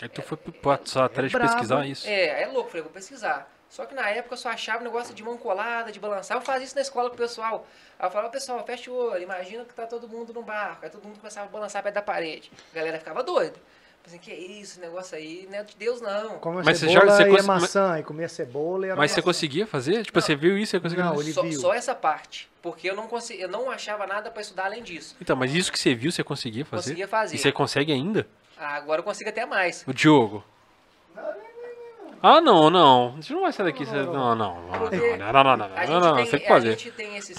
Aí 0.00 0.08
tu 0.08 0.22
foi 0.22 0.38
pro 0.38 0.54
WhatsApp 0.70 1.12
atrás 1.12 1.30
de 1.30 1.36
brabo. 1.36 1.52
pesquisar 1.52 1.86
isso. 1.86 2.08
É, 2.08 2.44
é 2.44 2.46
louco, 2.46 2.70
falei, 2.70 2.82
vou 2.82 2.90
pesquisar. 2.90 3.52
Só 3.68 3.84
que 3.84 3.94
na 3.94 4.08
época 4.08 4.32
eu 4.32 4.38
só 4.38 4.48
achava 4.48 4.80
o 4.80 4.84
negócio 4.84 5.14
de 5.14 5.22
mão 5.22 5.36
colada, 5.36 5.92
de 5.92 6.00
balançar. 6.00 6.38
Eu 6.38 6.40
fazia 6.40 6.64
isso 6.64 6.74
na 6.74 6.80
escola 6.80 7.10
com 7.10 7.16
o 7.16 7.18
pessoal. 7.18 7.66
Aí 7.98 8.06
eu 8.06 8.10
falava, 8.10 8.30
pessoal, 8.30 8.64
fecha 8.64 8.90
o 8.90 8.94
olho, 8.94 9.22
imagina 9.22 9.62
que 9.62 9.74
tá 9.74 9.86
todo 9.86 10.08
mundo 10.08 10.32
no 10.32 10.42
barco. 10.42 10.86
Aí 10.86 10.90
todo 10.90 11.04
mundo 11.04 11.18
começava 11.18 11.46
a 11.46 11.50
balançar 11.50 11.82
perto 11.82 11.96
da 11.96 12.02
parede. 12.02 12.50
A 12.72 12.74
galera 12.76 12.98
ficava 12.98 13.22
doida. 13.22 13.58
Assim, 14.06 14.18
que 14.18 14.30
isso, 14.32 14.72
esse 14.72 14.80
negócio 14.80 15.16
aí 15.16 15.48
não 15.50 15.58
é 15.58 15.62
de 15.62 15.74
Deus, 15.76 16.00
não. 16.00 16.38
Como 16.38 16.62
Mas 16.62 16.78
você 16.78 16.88
já- 16.90 17.00
você 17.00 17.22
e 17.22 17.30
cons- 17.30 17.46
maçã, 17.46 17.98
e 17.98 18.02
comia 18.02 18.28
cebola 18.28 18.86
e 18.86 18.90
Mas 18.90 19.10
você 19.12 19.16
maçã. 19.16 19.22
conseguia 19.22 19.66
fazer? 19.66 20.04
Tipo, 20.04 20.20
você 20.20 20.36
viu 20.36 20.58
isso? 20.58 20.72
Você 20.72 20.80
conseguia 20.80 21.04
Não, 21.04 21.12
fazer? 21.12 21.24
ele 21.24 21.32
Só, 21.32 21.42
viu. 21.42 21.52
só 21.60 21.72
essa 21.74 21.94
parte. 21.94 22.50
Porque 22.60 22.88
eu 22.88 22.94
não, 22.94 23.06
consegui, 23.06 23.40
eu 23.40 23.48
não 23.48 23.70
achava 23.70 24.06
nada 24.06 24.30
pra 24.30 24.42
estudar 24.42 24.66
além 24.66 24.82
disso. 24.82 25.16
Então, 25.20 25.34
mas 25.34 25.54
isso 25.54 25.72
que 25.72 25.78
você 25.78 25.94
viu, 25.94 26.12
você 26.12 26.22
conseguia 26.22 26.64
fazer? 26.66 26.82
Conseguia 26.90 27.08
fazer. 27.08 27.34
E 27.36 27.38
você 27.38 27.50
consegue 27.50 27.92
ainda? 27.92 28.26
Ah, 28.58 28.74
agora 28.76 29.00
eu 29.00 29.04
consigo 29.04 29.30
até 29.30 29.46
mais. 29.46 29.84
O 29.86 29.92
Diogo. 29.94 30.44
Ah, 32.26 32.40
não, 32.40 32.70
não. 32.70 33.16
Você 33.20 33.34
não 33.34 33.42
vai 33.42 33.52
sair 33.52 33.66
daqui. 33.66 33.84
você- 33.84 33.96
Não, 33.96 34.34
não. 34.34 34.34
Não, 34.34 34.62
não, 34.62 35.32
não, 35.32 35.42
não, 35.44 35.56
não, 35.56 35.64
A 35.66 35.68
não, 35.68 35.76
gente, 35.76 35.90
não, 35.90 36.00
não, 36.00 36.16
tem, 36.16 36.24
Você 36.24 36.30
tem 36.30 36.40
que 36.40 36.46
a 36.46 36.48
fazer. 36.54 36.70
gente 36.70 36.90
tem 36.92 37.16
esses 37.18 37.38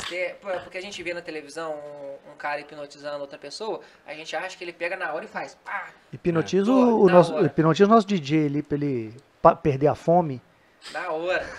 Porque 0.64 0.78
a 0.78 0.82
gente 0.82 1.02
vê 1.02 1.12
na 1.12 1.22
televisão 1.22 1.74
um, 1.74 2.32
um 2.32 2.36
cara 2.38 2.62
hipnotizando 2.62 3.20
outra 3.20 3.40
pessoa, 3.40 3.82
a 4.06 4.14
gente 4.14 4.36
acha 4.36 4.56
que 4.56 4.64
ele 4.64 4.74
pega 4.74 4.96
na 4.96 5.12
hora 5.12 5.26
e 5.26 5.28
faz. 5.28 5.56
Pá, 5.66 5.88
Hipnotiza 6.14 6.72
É. 6.72 6.76
o, 6.76 7.08
nosso, 7.10 7.34
hora. 7.34 7.48
hipnotiza 7.48 7.90
o 7.90 7.94
nosso 7.96 8.06
DJ 8.06 8.46
ali 8.46 8.62
pra 8.62 8.76
ele 8.78 9.12
perder 9.64 9.88
a 9.88 9.96
fome. 9.96 10.40
Na 10.94 11.10
hora. 11.10 11.50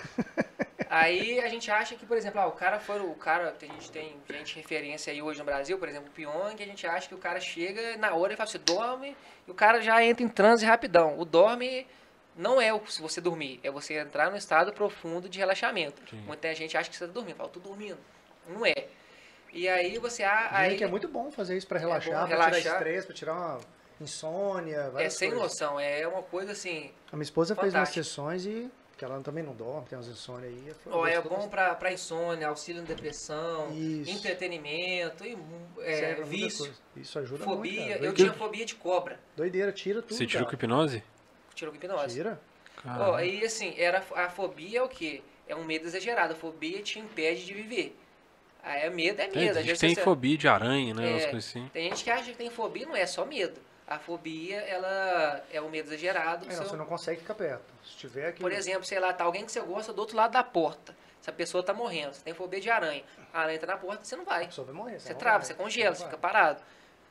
aí 0.89 1.41
a 1.41 1.49
gente 1.49 1.69
acha 1.69 1.97
que, 1.97 2.07
por 2.07 2.17
exemplo, 2.17 2.41
ah, 2.41 2.47
o 2.47 2.53
cara 2.53 2.79
foi 2.79 3.01
o 3.01 3.13
cara, 3.15 3.55
a 3.61 3.65
gente 3.65 3.91
tem 3.91 4.15
gente 4.31 4.55
referência 4.57 5.13
aí 5.13 5.21
hoje 5.21 5.41
no 5.41 5.45
Brasil, 5.45 5.77
por 5.79 5.89
exemplo, 5.89 6.09
o 6.09 6.13
Pyong, 6.13 6.55
a 6.63 6.65
gente 6.65 6.87
acha 6.87 7.09
que 7.09 7.15
o 7.15 7.19
cara 7.19 7.41
chega 7.41 7.97
na 7.97 8.15
hora 8.15 8.35
e 8.35 8.37
fala, 8.37 8.49
você 8.49 8.59
dorme, 8.59 9.17
e 9.47 9.51
o 9.51 9.55
cara 9.55 9.81
já 9.81 10.01
entra 10.05 10.23
em 10.25 10.29
transe 10.29 10.65
rapidão. 10.65 11.19
O 11.19 11.25
dorme 11.25 11.87
não 12.37 12.61
é 12.61 12.73
o 12.73 12.85
se 12.87 13.01
você 13.01 13.21
dormir, 13.21 13.61
é 13.63 13.71
você 13.71 13.95
entrar 13.95 14.31
no 14.31 14.37
estado 14.37 14.73
profundo 14.73 15.29
de 15.29 15.39
relaxamento. 15.39 16.03
Muita 16.27 16.55
gente 16.55 16.77
acha 16.77 16.91
que 16.91 16.97
você 16.97 17.07
tá 17.07 17.13
dormindo, 17.13 17.37
fala, 17.37 17.49
tô 17.49 17.61
dormindo. 17.61 17.99
Não 18.49 18.65
é. 18.65 18.75
E 19.53 19.69
aí 19.69 19.99
você 19.99 20.23
ah, 20.23 20.49
aí 20.53 20.77
que 20.77 20.85
é 20.85 20.87
muito 20.87 21.09
bom 21.09 21.31
fazer 21.31 21.57
isso 21.57 21.67
pra 21.67 21.79
bom 21.79 21.87
relaxar, 21.87 22.13
pra 22.13 22.27
relaxar. 22.27 22.61
tirar 22.61 22.75
estresse, 22.75 23.07
pra 23.07 23.17
tirar 23.17 23.33
uma 23.33 23.61
insônia, 24.01 24.93
é 24.97 25.09
sem 25.09 25.31
coisas. 25.31 25.49
noção, 25.49 25.81
é 25.81 26.07
uma 26.07 26.23
coisa 26.23 26.53
assim, 26.53 26.93
A 27.11 27.17
minha 27.17 27.25
esposa 27.25 27.57
fez 27.57 27.75
umas 27.75 27.89
sessões 27.89 28.45
e 28.45 28.71
que 28.97 29.05
ela 29.05 29.21
também 29.21 29.45
não 29.45 29.55
dorme, 29.55 29.87
tem 29.89 29.97
umas 29.97 30.09
insônias 30.09 30.53
aí. 30.53 30.75
Ó, 30.87 31.07
é 31.07 31.21
bom 31.21 31.49
pra, 31.49 31.75
pra 31.75 31.93
insônia, 31.93 32.49
auxílio 32.49 32.81
na 32.81 32.89
depressão, 32.89 33.71
Isso. 33.73 34.11
entretenimento, 34.11 35.25
e, 35.25 35.37
é, 35.81 36.15
vício. 36.23 36.73
Isso 36.97 37.19
ajuda 37.19 37.45
fobia. 37.45 37.81
muito. 37.81 37.93
cara. 37.95 38.05
eu 38.05 38.15
tinha 38.15 38.33
fobia 38.33 38.65
de 38.65 38.75
cobra. 38.75 39.21
Doideira, 39.37 39.71
tira 39.71 40.01
tudo. 40.01 40.15
Você 40.15 40.27
tirou 40.27 40.47
com 40.47 40.55
hipnose? 40.55 41.03
Tirou 41.57 41.73
com 41.73 41.79
hipnose. 41.79 42.15
Tira? 42.15 42.39
Ó, 42.87 43.19
e 43.19 43.45
assim, 43.45 43.75
era, 43.79 44.05
a 44.15 44.29
fobia 44.29 44.79
é 44.79 44.83
o 44.83 44.89
quê? 44.89 45.23
É 45.49 45.57
um 45.57 45.65
medo 45.65 45.87
exagerado. 45.87 46.35
A 46.35 46.37
fobia 46.37 46.81
te 46.83 46.99
impede 47.01 47.45
de 47.47 47.55
viver. 47.55 47.99
Aí 48.63 48.83
é 48.83 48.91
medo, 48.91 49.21
é 49.21 49.27
Tem, 49.27 49.43
medo. 49.47 49.53
Às 49.53 49.57
a 49.59 49.63
gente 49.63 49.81
tem 49.81 49.95
você- 49.95 50.03
fobia 50.03 50.37
de 50.37 50.47
aranha, 50.47 50.93
né? 50.95 51.09
Umas 51.09 51.23
É, 51.23 51.31
coisas 51.31 51.51
assim. 51.51 51.69
Tem 51.73 51.89
gente 51.89 52.05
que 52.05 52.11
acha 52.11 52.31
que 52.31 52.37
tem 52.37 52.51
fobia, 52.51 52.87
não 52.87 52.95
é 52.95 53.07
só 53.07 53.25
medo. 53.25 53.59
A 53.89 53.99
fobia, 53.99 54.57
ela 54.61 55.43
é 55.51 55.61
um 55.63 55.71
medo 55.71 55.89
exagerado. 55.89 56.47
É, 56.47 56.51
seu- 56.51 56.65
você 56.65 56.77
não 56.77 56.85
consegue 56.85 57.21
ficar 57.21 57.35
perto. 57.35 57.65
Se 57.85 57.97
tiver 57.97 58.29
aqui. 58.29 58.41
Por 58.41 58.53
exemplo, 58.53 58.85
sei 58.85 58.99
lá, 59.01 59.13
tá 59.13 59.25
alguém 59.25 59.45
que 59.47 59.51
você 59.53 59.61
gosta 59.61 59.93
do 59.93 59.99
outro 60.01 60.17
lado 60.17 60.33
da 60.33 60.43
porta. 60.45 60.95
Essa 61.23 61.33
pessoa 61.33 61.63
tá 61.63 61.73
morrendo, 61.73 62.13
você 62.13 62.23
tem 62.23 62.35
fobia 62.35 62.61
de 62.61 62.69
aranha. 62.69 63.03
A 63.33 63.41
aranha 63.41 63.59
tá 63.59 63.67
na 63.67 63.77
porta, 63.77 64.05
você 64.05 64.15
não 64.15 64.25
vai. 64.25 64.49
Vai 64.49 64.75
morrer. 64.75 65.01
Você 65.01 65.13
não 65.13 65.19
trava, 65.19 65.39
vai. 65.39 65.47
você 65.47 65.55
congela, 65.55 65.95
você 65.95 66.03
vai. 66.03 66.11
fica 66.11 66.21
parado. 66.21 66.63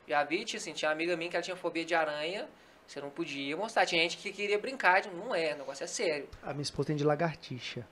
Já 0.07 0.23
vi, 0.23 0.45
tinha, 0.45 0.57
assim, 0.59 0.71
tinha 0.73 0.89
uma 0.89 0.93
amiga 0.93 1.17
minha 1.17 1.29
que 1.29 1.35
ela 1.35 1.43
tinha 1.43 1.55
fobia 1.55 1.83
de 1.83 1.95
aranha, 1.95 2.47
você 2.87 3.01
não 3.01 3.09
podia 3.09 3.55
mostrar. 3.57 3.85
Tinha 3.85 4.01
gente 4.01 4.17
que 4.17 4.31
queria 4.31 4.57
brincar, 4.59 5.01
de, 5.01 5.09
não 5.09 5.33
é, 5.35 5.53
o 5.53 5.57
negócio 5.57 5.83
é 5.83 5.87
sério. 5.87 6.27
A 6.43 6.51
minha 6.51 6.61
esposa 6.63 6.87
tem 6.87 6.95
de 6.95 7.03
lagartixa. 7.03 7.85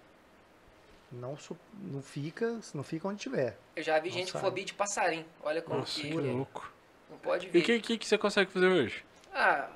Não, 1.11 1.37
não 1.79 2.01
fica, 2.01 2.59
não 2.73 2.83
fica 2.83 3.07
onde 3.07 3.19
tiver. 3.21 3.55
Eu 3.75 3.83
já 3.83 3.99
vi 3.99 4.09
Não 4.09 4.15
gente 4.17 4.31
com 4.31 4.39
sai. 4.39 4.49
fobia 4.49 4.65
de 4.65 4.73
passarinho. 4.73 5.25
Olha 5.43 5.61
como 5.61 5.79
Nossa, 5.79 6.01
que 6.01 6.07
que 6.09 6.13
louco. 6.17 6.73
não 7.09 7.17
pode 7.19 7.47
E 7.47 7.49
ver. 7.51 7.59
o 7.59 7.63
que, 7.63 7.79
que, 7.79 7.97
que 7.99 8.07
você 8.07 8.17
consegue 8.17 8.51
fazer 8.51 8.65
hoje? 8.67 9.05
Ah, 9.31 9.69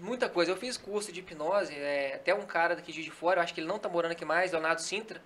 muita 0.00 0.28
coisa. 0.28 0.52
Eu 0.52 0.56
fiz 0.56 0.76
curso 0.76 1.10
de 1.10 1.18
hipnose, 1.20 1.74
é, 1.74 2.14
até 2.14 2.32
um 2.34 2.46
cara 2.46 2.76
daqui 2.76 2.92
de 2.92 3.10
Fora, 3.10 3.40
eu 3.40 3.42
acho 3.44 3.52
que 3.52 3.60
ele 3.60 3.66
não 3.66 3.80
tá 3.80 3.88
morando 3.88 4.12
aqui 4.12 4.24
mais, 4.24 4.52
Leonardo 4.52 4.80
Sintra. 4.80 5.20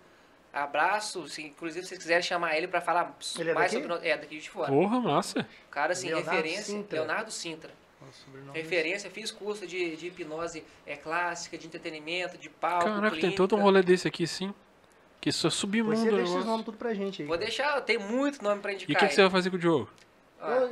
Abraço, 0.52 1.28
se, 1.28 1.42
inclusive 1.42 1.82
se 1.84 1.90
vocês 1.90 1.98
quiserem 1.98 2.22
chamar 2.22 2.56
ele 2.56 2.66
pra 2.66 2.80
falar 2.80 3.14
Ele 3.38 3.50
é 3.50 3.54
mais 3.54 3.70
daqui? 3.70 3.82
sobre 3.82 3.94
hipnose. 3.96 4.08
É, 4.08 4.16
daqui 4.16 4.38
de 4.38 4.48
Fora. 4.50 4.72
Porra, 4.72 4.98
massa. 4.98 5.46
Cara, 5.70 5.92
assim, 5.92 6.06
Leonardo 6.08 6.30
referência, 6.30 6.62
Sintra. 6.64 6.98
Leonardo 6.98 7.30
Sintra. 7.30 7.70
Nossa, 8.00 8.18
sobrenome 8.24 8.58
Referência, 8.58 9.10
fiz 9.10 9.30
curso 9.30 9.66
de, 9.66 9.96
de 9.96 10.06
hipnose 10.08 10.64
é, 10.86 10.96
clássica, 10.96 11.58
de 11.58 11.66
entretenimento, 11.66 12.38
de 12.38 12.48
palco, 12.48 12.84
Caraca, 12.86 13.10
tem 13.10 13.20
clínica. 13.20 13.36
todo 13.36 13.56
um 13.56 13.60
rolê 13.62 13.82
desse 13.82 14.08
aqui, 14.08 14.26
sim. 14.26 14.54
Que 15.20 15.30
só 15.30 15.48
Depois 15.48 15.54
submundo 15.54 15.96
você 15.96 16.08
o 16.08 16.10
deixa 16.10 16.16
esses 16.22 16.30
negócio. 16.30 16.50
nomes 16.50 16.64
tudo 16.64 16.78
pra 16.78 16.94
gente 16.94 17.20
aí. 17.22 17.28
Vou 17.28 17.36
deixar, 17.36 17.78
tem 17.82 17.98
muito 17.98 18.42
nome 18.42 18.62
pra 18.62 18.72
E 18.72 18.74
indicar. 18.76 18.96
o 18.96 18.98
que, 19.00 19.08
que 19.08 19.14
você 19.14 19.20
vai 19.22 19.30
fazer 19.30 19.50
com 19.50 19.56
o 19.56 19.58
Diogo? 19.58 19.90
Ah, 20.40 20.70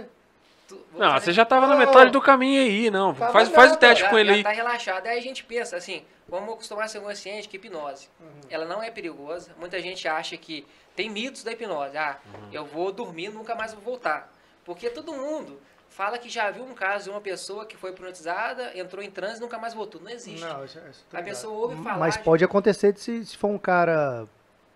tu- 0.67 0.81
Não, 0.95 1.11
fazer- 1.13 1.25
você 1.27 1.33
já 1.35 1.45
tava 1.45 1.67
na 1.67 1.77
metade 1.77 2.11
do 2.11 2.21
caminho 2.21 2.63
aí, 2.63 2.91
não. 2.91 3.13
Tava 3.13 3.31
Faz, 3.31 3.49
faz 3.51 3.73
o 3.73 3.77
teste 3.77 4.05
já, 4.05 4.09
com 4.11 4.19
ele 4.19 4.31
já 4.31 4.35
aí. 4.37 4.43
tá 4.43 4.51
relaxado. 4.51 5.07
Aí 5.07 5.19
a 5.19 5.23
gente 5.23 5.45
pensa 5.45 5.77
assim, 5.77 6.03
vamos 6.27 6.55
acostumar 6.55 6.87
a 6.87 6.89
ser 6.89 7.01
consciente 7.01 7.47
que 7.47 7.57
hipnose, 7.59 8.09
Uhum. 8.19 8.41
ela 8.49 8.65
não 8.65 8.83
é 8.83 8.91
perigosa. 8.91 9.51
Muita 9.59 9.79
gente 9.83 10.09
acha 10.09 10.35
que 10.39 10.67
tem 10.97 11.11
mitos 11.11 11.43
da 11.45 11.53
hipnose. 11.53 11.99
Ah, 11.99 12.19
Uhum. 12.35 12.49
eu 12.51 12.65
vou 12.65 12.91
dormir, 12.91 13.29
nunca 13.29 13.55
mais 13.55 13.75
vou 13.75 13.83
voltar. 13.83 14.33
Porque 14.65 14.89
todo 14.89 15.13
mundo 15.13 15.61
fala 15.89 16.19
que 16.19 16.29
já 16.29 16.51
viu 16.51 16.65
um 16.65 16.75
caso 16.75 17.05
de 17.05 17.11
uma 17.11 17.21
pessoa 17.21 17.67
que 17.67 17.77
foi 17.77 17.91
hipnotizada, 17.91 18.77
entrou 18.79 19.03
em 19.03 19.11
transe 19.11 19.39
e 19.39 19.41
nunca 19.41 19.59
mais 19.59 19.75
voltou. 19.75 20.01
Não 20.01 20.11
existe. 20.11 20.41
Não, 20.45 20.65
isso, 20.65 20.79
isso 20.91 21.05
tô 21.11 21.17
A 21.17 21.23
pessoa 21.23 21.53
ouve 21.55 21.77
falar 21.83 21.99
Mas 21.99 22.17
de- 22.17 22.23
pode 22.23 22.45
acontecer 22.45 22.93
de 22.93 23.01
se, 23.01 23.25
se 23.27 23.37
for 23.37 23.49
um 23.49 23.59
cara. 23.59 24.27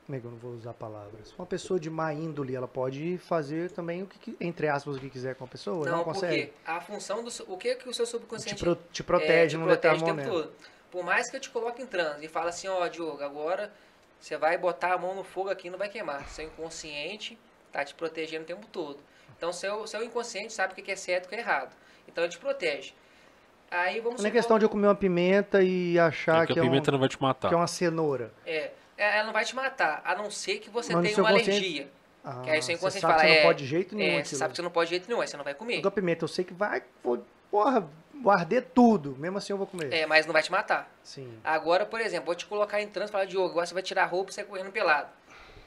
Como 0.04 0.16
é 0.16 0.20
que 0.20 0.26
eu 0.26 0.30
não 0.32 0.38
vou 0.38 0.52
usar 0.54 0.74
palavras? 0.74 1.28
Se 1.28 1.34
for 1.34 1.42
uma 1.42 1.46
pessoa 1.46 1.78
de 1.78 1.88
má 1.88 2.12
índole, 2.12 2.56
ela 2.56 2.66
pode 2.66 3.18
fazer 3.18 3.70
também 3.70 4.02
o 4.02 4.06
que, 4.06 4.36
entre 4.40 4.68
aspas, 4.68 4.96
o 4.96 4.98
que 4.98 5.08
quiser 5.08 5.36
com 5.36 5.44
a 5.44 5.46
pessoa. 5.46 5.86
Não, 5.86 5.98
Não, 5.98 6.04
consegue. 6.04 6.46
porque 6.48 6.70
a 6.70 6.80
função 6.80 7.22
do 7.22 7.30
o 7.46 7.56
que 7.56 7.76
que 7.76 7.88
o 7.88 7.94
seu 7.94 8.04
Te, 8.04 8.10
subconsciente 8.10 8.62
pro- 8.62 8.74
te 8.90 9.00
é, 9.00 9.04
protege 9.04 9.56
te 9.56 9.62
protege 9.62 9.64
o 9.64 9.68
determinado 9.68 10.04
tempo 10.04 10.28
momento. 10.28 10.30
todo. 10.48 10.52
Por 10.90 11.04
mais 11.04 11.30
que 11.30 11.36
eu 11.36 11.40
te 11.40 11.48
coloque 11.50 11.80
em 11.80 11.86
transe 11.86 12.26
e 12.26 12.28
fale 12.28 12.48
assim, 12.48 12.66
ó, 12.68 12.86
Diogo, 12.88 13.22
agora 13.22 13.72
você 14.20 14.36
vai 14.36 14.58
botar 14.58 14.92
a 14.92 14.98
mão 14.98 15.14
no 15.14 15.24
fogo 15.24 15.48
aqui 15.50 15.68
e 15.68 15.70
não 15.70 15.78
vai 15.78 15.88
queimar. 15.88 16.28
Seu 16.28 16.44
inconsciente 16.46 17.38
tá 17.72 17.84
te 17.84 17.94
protegendo 17.94 18.42
o 18.42 18.46
tempo 18.46 18.66
todo. 18.66 18.98
Então 19.36 19.52
seu, 19.52 19.86
seu 19.86 20.02
inconsciente 20.04 20.52
sabe 20.52 20.72
o 20.72 20.76
que 20.76 20.82
que 20.82 20.92
é 20.92 20.96
certo 20.96 21.24
e 21.24 21.26
o 21.26 21.28
que 21.30 21.34
é 21.36 21.38
errado. 21.38 21.74
Então 22.08 22.22
ele 22.24 22.32
te 22.32 22.38
protege. 22.38 22.92
Aí 23.70 24.00
vamos 24.00 24.20
Não 24.20 24.28
é 24.28 24.30
questão 24.32 24.58
de 24.58 24.64
eu 24.64 24.68
comer 24.68 24.86
uma 24.86 24.94
pimenta 24.94 25.62
e 25.62 25.98
achar 25.98 26.38
Porque 26.40 26.54
que, 26.54 26.58
a 26.60 26.62
é, 26.62 26.64
um- 26.64 26.68
pimenta 26.68 26.92
não 26.92 26.98
vai 26.98 27.08
te 27.08 27.20
matar. 27.20 27.48
que 27.48 27.54
é 27.54 27.56
uma 27.56 27.66
cenoura. 27.66 28.32
É, 28.44 28.70
é, 28.98 29.16
ela 29.16 29.24
não 29.26 29.32
vai 29.32 29.44
te 29.44 29.56
matar, 29.56 30.02
a 30.04 30.14
não 30.14 30.30
ser 30.30 30.58
que 30.58 30.68
você 30.68 30.92
Mas 30.94 31.06
tenha 31.06 31.18
uma 31.18 31.30
consciente- 31.30 31.50
alergia. 31.58 31.90
Ah, 32.24 32.40
Que 32.44 32.50
aí 32.50 32.62
seu 32.62 32.66
você 32.66 32.72
inconsciente 32.74 33.00
sabe 33.00 33.12
fala, 33.14 33.22
que 33.24 33.28
você 33.28 33.34
é, 33.34 33.40
não 33.42 33.48
pode 33.48 33.58
de 33.58 33.66
jeito 33.66 33.96
nenhum 33.96 34.18
É, 34.20 34.24
você 34.24 34.36
sabe 34.36 34.50
que 34.52 34.56
você 34.56 34.62
não 34.62 34.70
pode 34.70 34.88
de 34.90 34.94
jeito 34.96 35.08
nenhum, 35.08 35.20
aí 35.22 35.26
você 35.26 35.36
não 35.36 35.42
vai 35.44 35.54
comer. 35.54 35.76
Eu 35.78 35.82
dou 35.82 35.90
pimenta, 35.90 36.22
eu 36.24 36.28
sei 36.28 36.44
que 36.44 36.52
vai, 36.54 36.82
vou, 37.02 37.24
porra, 37.50 37.88
vou 38.22 38.30
arder 38.32 38.66
tudo. 38.74 39.16
Mesmo 39.18 39.38
assim 39.38 39.52
eu 39.52 39.56
vou 39.56 39.66
comer. 39.66 39.92
É, 39.92 40.06
mas 40.06 40.24
não 40.26 40.32
vai 40.32 40.42
te 40.42 40.52
matar. 40.52 40.88
Sim. 41.02 41.32
Agora, 41.42 41.84
por 41.84 42.00
exemplo, 42.00 42.26
vou 42.26 42.34
te 42.36 42.46
colocar 42.46 42.80
em 42.80 42.86
trânsito 42.86 43.10
e 43.10 43.18
falar, 43.18 43.24
Diogo, 43.24 43.48
agora 43.50 43.66
você 43.66 43.74
vai 43.74 43.82
tirar 43.82 44.02
a 44.04 44.06
roupa 44.06 44.30
e 44.30 44.34
sair 44.34 44.44
correndo 44.44 44.70
pelado. 44.70 45.08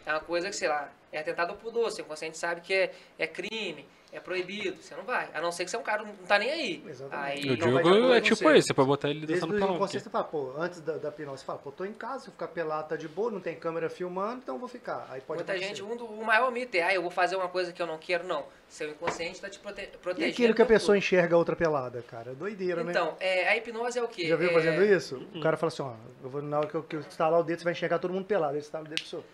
É 0.06 0.11
uma 0.11 0.19
coisa 0.22 0.50
que, 0.50 0.56
sei 0.56 0.67
lá, 0.67 0.90
é 1.11 1.19
atentado 1.19 1.51
ao 1.51 1.58
pudor, 1.58 1.90
seu 1.92 2.06
inconsciente 2.06 2.38
sabe 2.38 2.61
que 2.61 2.74
é, 2.74 2.92
é 3.17 3.25
crime, 3.25 3.88
é 4.11 4.19
proibido, 4.19 4.82
você 4.82 4.95
não 4.95 5.03
vai. 5.03 5.27
A 5.34 5.42
não 5.42 5.51
ser 5.51 5.66
que 5.66 5.72
você 5.72 5.75
é 5.75 5.80
um 5.80 5.84
cara 5.84 6.03
que 6.03 6.08
não 6.09 6.16
tá 6.27 6.38
nem 6.38 6.50
aí. 6.51 6.84
Exatamente. 6.88 7.48
Aí, 7.48 7.53
O 7.53 7.58
Diogo 7.58 8.14
é 8.14 8.22
tipo 8.22 8.35
você. 8.38 8.58
esse, 8.58 8.72
é 8.72 8.75
pra 8.75 8.84
botar 8.85 9.09
ele 9.09 9.25
Desde 9.25 9.35
dançando 9.45 9.56
o 9.58 9.59
pelão. 9.59 9.77
você 9.80 10.00
fala, 10.09 10.24
pô, 10.24 10.53
antes 10.58 10.80
da, 10.82 10.98
da 10.98 11.09
hipnose, 11.09 11.40
você 11.40 11.45
fala, 11.45 11.59
pô, 11.59 11.72
tô 11.72 11.84
em 11.84 11.92
casa, 11.92 12.19
se 12.19 12.27
eu 12.27 12.32
ficar 12.34 12.48
pelado 12.50 12.90
tá 12.90 12.95
de 12.95 13.08
boa, 13.09 13.32
não 13.32 13.40
tem 13.42 13.56
câmera 13.56 13.90
filmando, 13.90 14.38
então 14.43 14.56
eu 14.56 14.59
vou 14.59 14.69
ficar. 14.69 15.08
Aí 15.09 15.19
pode 15.22 15.40
muita 15.40 15.51
acontecer. 15.53 15.67
gente, 15.75 15.84
um 15.84 15.98
do, 15.98 16.06
o 16.06 16.24
maior 16.24 16.50
mito 16.51 16.77
é, 16.77 16.84
ah, 16.84 16.93
eu 16.93 17.01
vou 17.01 17.11
fazer 17.11 17.35
uma 17.35 17.50
coisa 17.50 17.74
que 17.74 17.82
eu 17.82 17.88
não 17.88 17.98
quero, 17.98 18.25
não. 18.25 18.45
Seu 18.69 18.90
inconsciente 18.90 19.42
tá 19.42 19.50
te 19.50 19.59
prote 19.59 19.82
E 19.82 19.88
protegendo. 19.98 20.32
aquilo 20.32 20.53
que 20.53 20.61
a 20.61 20.66
o 20.66 20.67
pessoa 20.67 20.95
todo. 20.95 20.98
enxerga 20.98 21.35
a 21.35 21.38
outra 21.40 21.56
pelada, 21.56 22.01
cara? 22.03 22.32
É 22.32 22.35
doideira, 22.35 22.84
né? 22.84 22.92
Então, 22.92 23.17
é, 23.19 23.50
a 23.50 23.58
hipnose 23.58 23.98
é 24.00 24.03
o 24.03 24.08
quê? 24.08 24.27
Já 24.27 24.35
viu 24.35 24.50
É, 24.50 24.53
fazendo 24.53 24.84
isso? 24.84 25.17
O 25.35 25.42
cara 25.42 25.58
fala 25.58 25.72
assim, 25.74 25.82
ó, 25.84 25.93
eu 26.24 26.30
vou, 26.30 26.42
na 26.42 26.59
hora 26.59 26.67
que 26.67 26.75
eu, 26.75 26.84
que 26.84 26.95
eu 26.95 27.00
estalar 27.01 27.40
o 27.40 27.43
dedo, 27.43 27.58
você 27.59 27.64
vai 27.66 27.74
enxergar 27.74 28.00
todo 28.00 28.14
mundo 28.14 28.25
pelado. 28.25 28.53
Ele 28.53 28.59
estala 28.59 28.85
o 28.85 28.88
dedo 28.88 29.00
pro 29.01 29.09
senhor. 29.09 29.25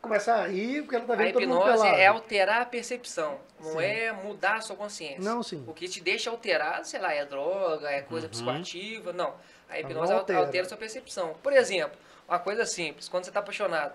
Começa 0.00 0.32
a 0.34 0.46
rir 0.46 0.82
porque 0.82 0.96
ela 0.96 1.04
tá 1.06 1.12
A 1.12 1.16
vendo 1.16 1.32
todo 1.32 1.42
mundo 1.48 1.60
hipnose 1.60 1.82
pelado. 1.82 1.96
é 2.00 2.06
alterar 2.06 2.62
a 2.62 2.64
percepção, 2.64 3.40
não 3.60 3.72
Sim. 3.72 3.82
é 3.82 4.12
mudar 4.12 4.54
a 4.56 4.60
sua 4.60 4.76
consciência. 4.76 5.20
Não, 5.20 5.42
sim. 5.42 5.64
O 5.66 5.74
que 5.74 5.88
te 5.88 6.00
deixa 6.00 6.30
alterado, 6.30 6.86
sei 6.86 7.00
lá, 7.00 7.12
é 7.12 7.24
droga, 7.24 7.90
é 7.90 8.00
coisa 8.02 8.26
Uhum. 8.26 8.30
psicoativa, 8.30 9.12
não. 9.12 9.34
A 9.68 9.80
hipnose 9.80 10.12
não 10.12 10.18
altera. 10.20 10.38
altera. 10.38 10.64
a 10.64 10.68
sua 10.68 10.78
percepção. 10.78 11.34
Por 11.42 11.52
exemplo, 11.52 11.98
uma 12.28 12.38
coisa 12.38 12.64
simples, 12.64 13.08
quando 13.08 13.24
você 13.24 13.32
tá 13.32 13.40
apaixonado, 13.40 13.92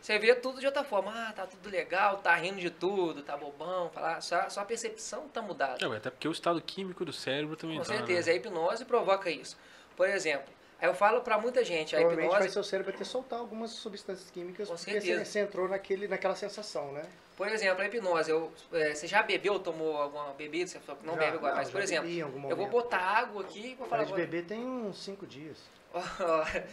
você 0.00 0.18
vê 0.20 0.34
tudo 0.36 0.60
de 0.60 0.66
outra 0.66 0.84
forma. 0.84 1.10
Ah, 1.12 1.32
tá 1.32 1.46
tudo 1.46 1.68
legal, 1.68 2.18
tá 2.18 2.34
rindo 2.36 2.60
de 2.60 2.70
tudo, 2.70 3.22
tá 3.22 3.36
bobão, 3.36 3.90
falar, 3.90 4.20
sua, 4.20 4.48
sua 4.50 4.64
percepção 4.64 5.28
tá 5.28 5.42
mudada. 5.42 5.78
Não, 5.84 5.92
até 5.92 6.10
porque 6.10 6.28
o 6.28 6.32
estado 6.32 6.60
químico 6.62 7.04
do 7.04 7.12
cérebro 7.12 7.56
também 7.56 7.78
Com 7.78 7.82
tá, 7.84 7.92
certeza, 7.92 8.28
né? 8.28 8.34
a 8.34 8.36
hipnose 8.36 8.84
provoca 8.84 9.28
isso. 9.30 9.58
Por 9.96 10.08
exemplo, 10.08 10.53
Aí 10.80 10.88
eu 10.88 10.94
falo 10.94 11.20
pra 11.22 11.38
muita 11.38 11.64
gente, 11.64 11.94
a 11.94 11.98
Provavelmente 11.98 12.28
vai 12.30 12.38
hipnose, 12.40 12.52
seu 12.52 12.64
cérebro 12.64 12.92
vai 12.92 12.98
ter 12.98 13.04
que 13.04 13.10
soltar 13.10 13.38
algumas 13.38 13.70
substâncias 13.70 14.30
químicas 14.30 14.68
Com 14.68 14.74
porque 14.74 14.90
certeza. 14.92 15.24
você, 15.24 15.38
entrou 15.40 15.68
naquele, 15.68 16.06
naquela 16.08 16.34
sensação, 16.34 16.92
né? 16.92 17.04
por 17.36 17.48
exemplo, 17.48 17.82
a 17.82 17.86
hipnose, 17.86 18.30
eu, 18.30 18.52
é, 18.72 18.94
você 18.94 19.06
já 19.08 19.22
bebeu, 19.22 19.58
tomou 19.58 19.96
alguma 19.96 20.32
bebida, 20.34 20.68
você 20.68 20.78
falou 20.80 21.00
que 21.00 21.06
não 21.06 21.14
Já, 21.14 21.20
bebe 21.20 21.36
agora, 21.38 21.54
não, 21.54 21.60
mas 21.62 21.70
por 21.70 21.80
exemplo, 21.80 22.04
bebi 22.04 22.18
em 22.18 22.22
algum 22.22 22.48
eu 22.50 22.56
vou 22.56 22.68
botar 22.68 22.98
água 22.98 23.42
aqui 23.42 23.70
e 23.72 23.74
vou 23.74 23.86
falar, 23.88 24.04
de 24.04 24.12
beber 24.12 24.44
tem 24.44 24.64
uns 24.64 25.02
5 25.02 25.26
dias. 25.26 25.56
Não, 25.94 26.04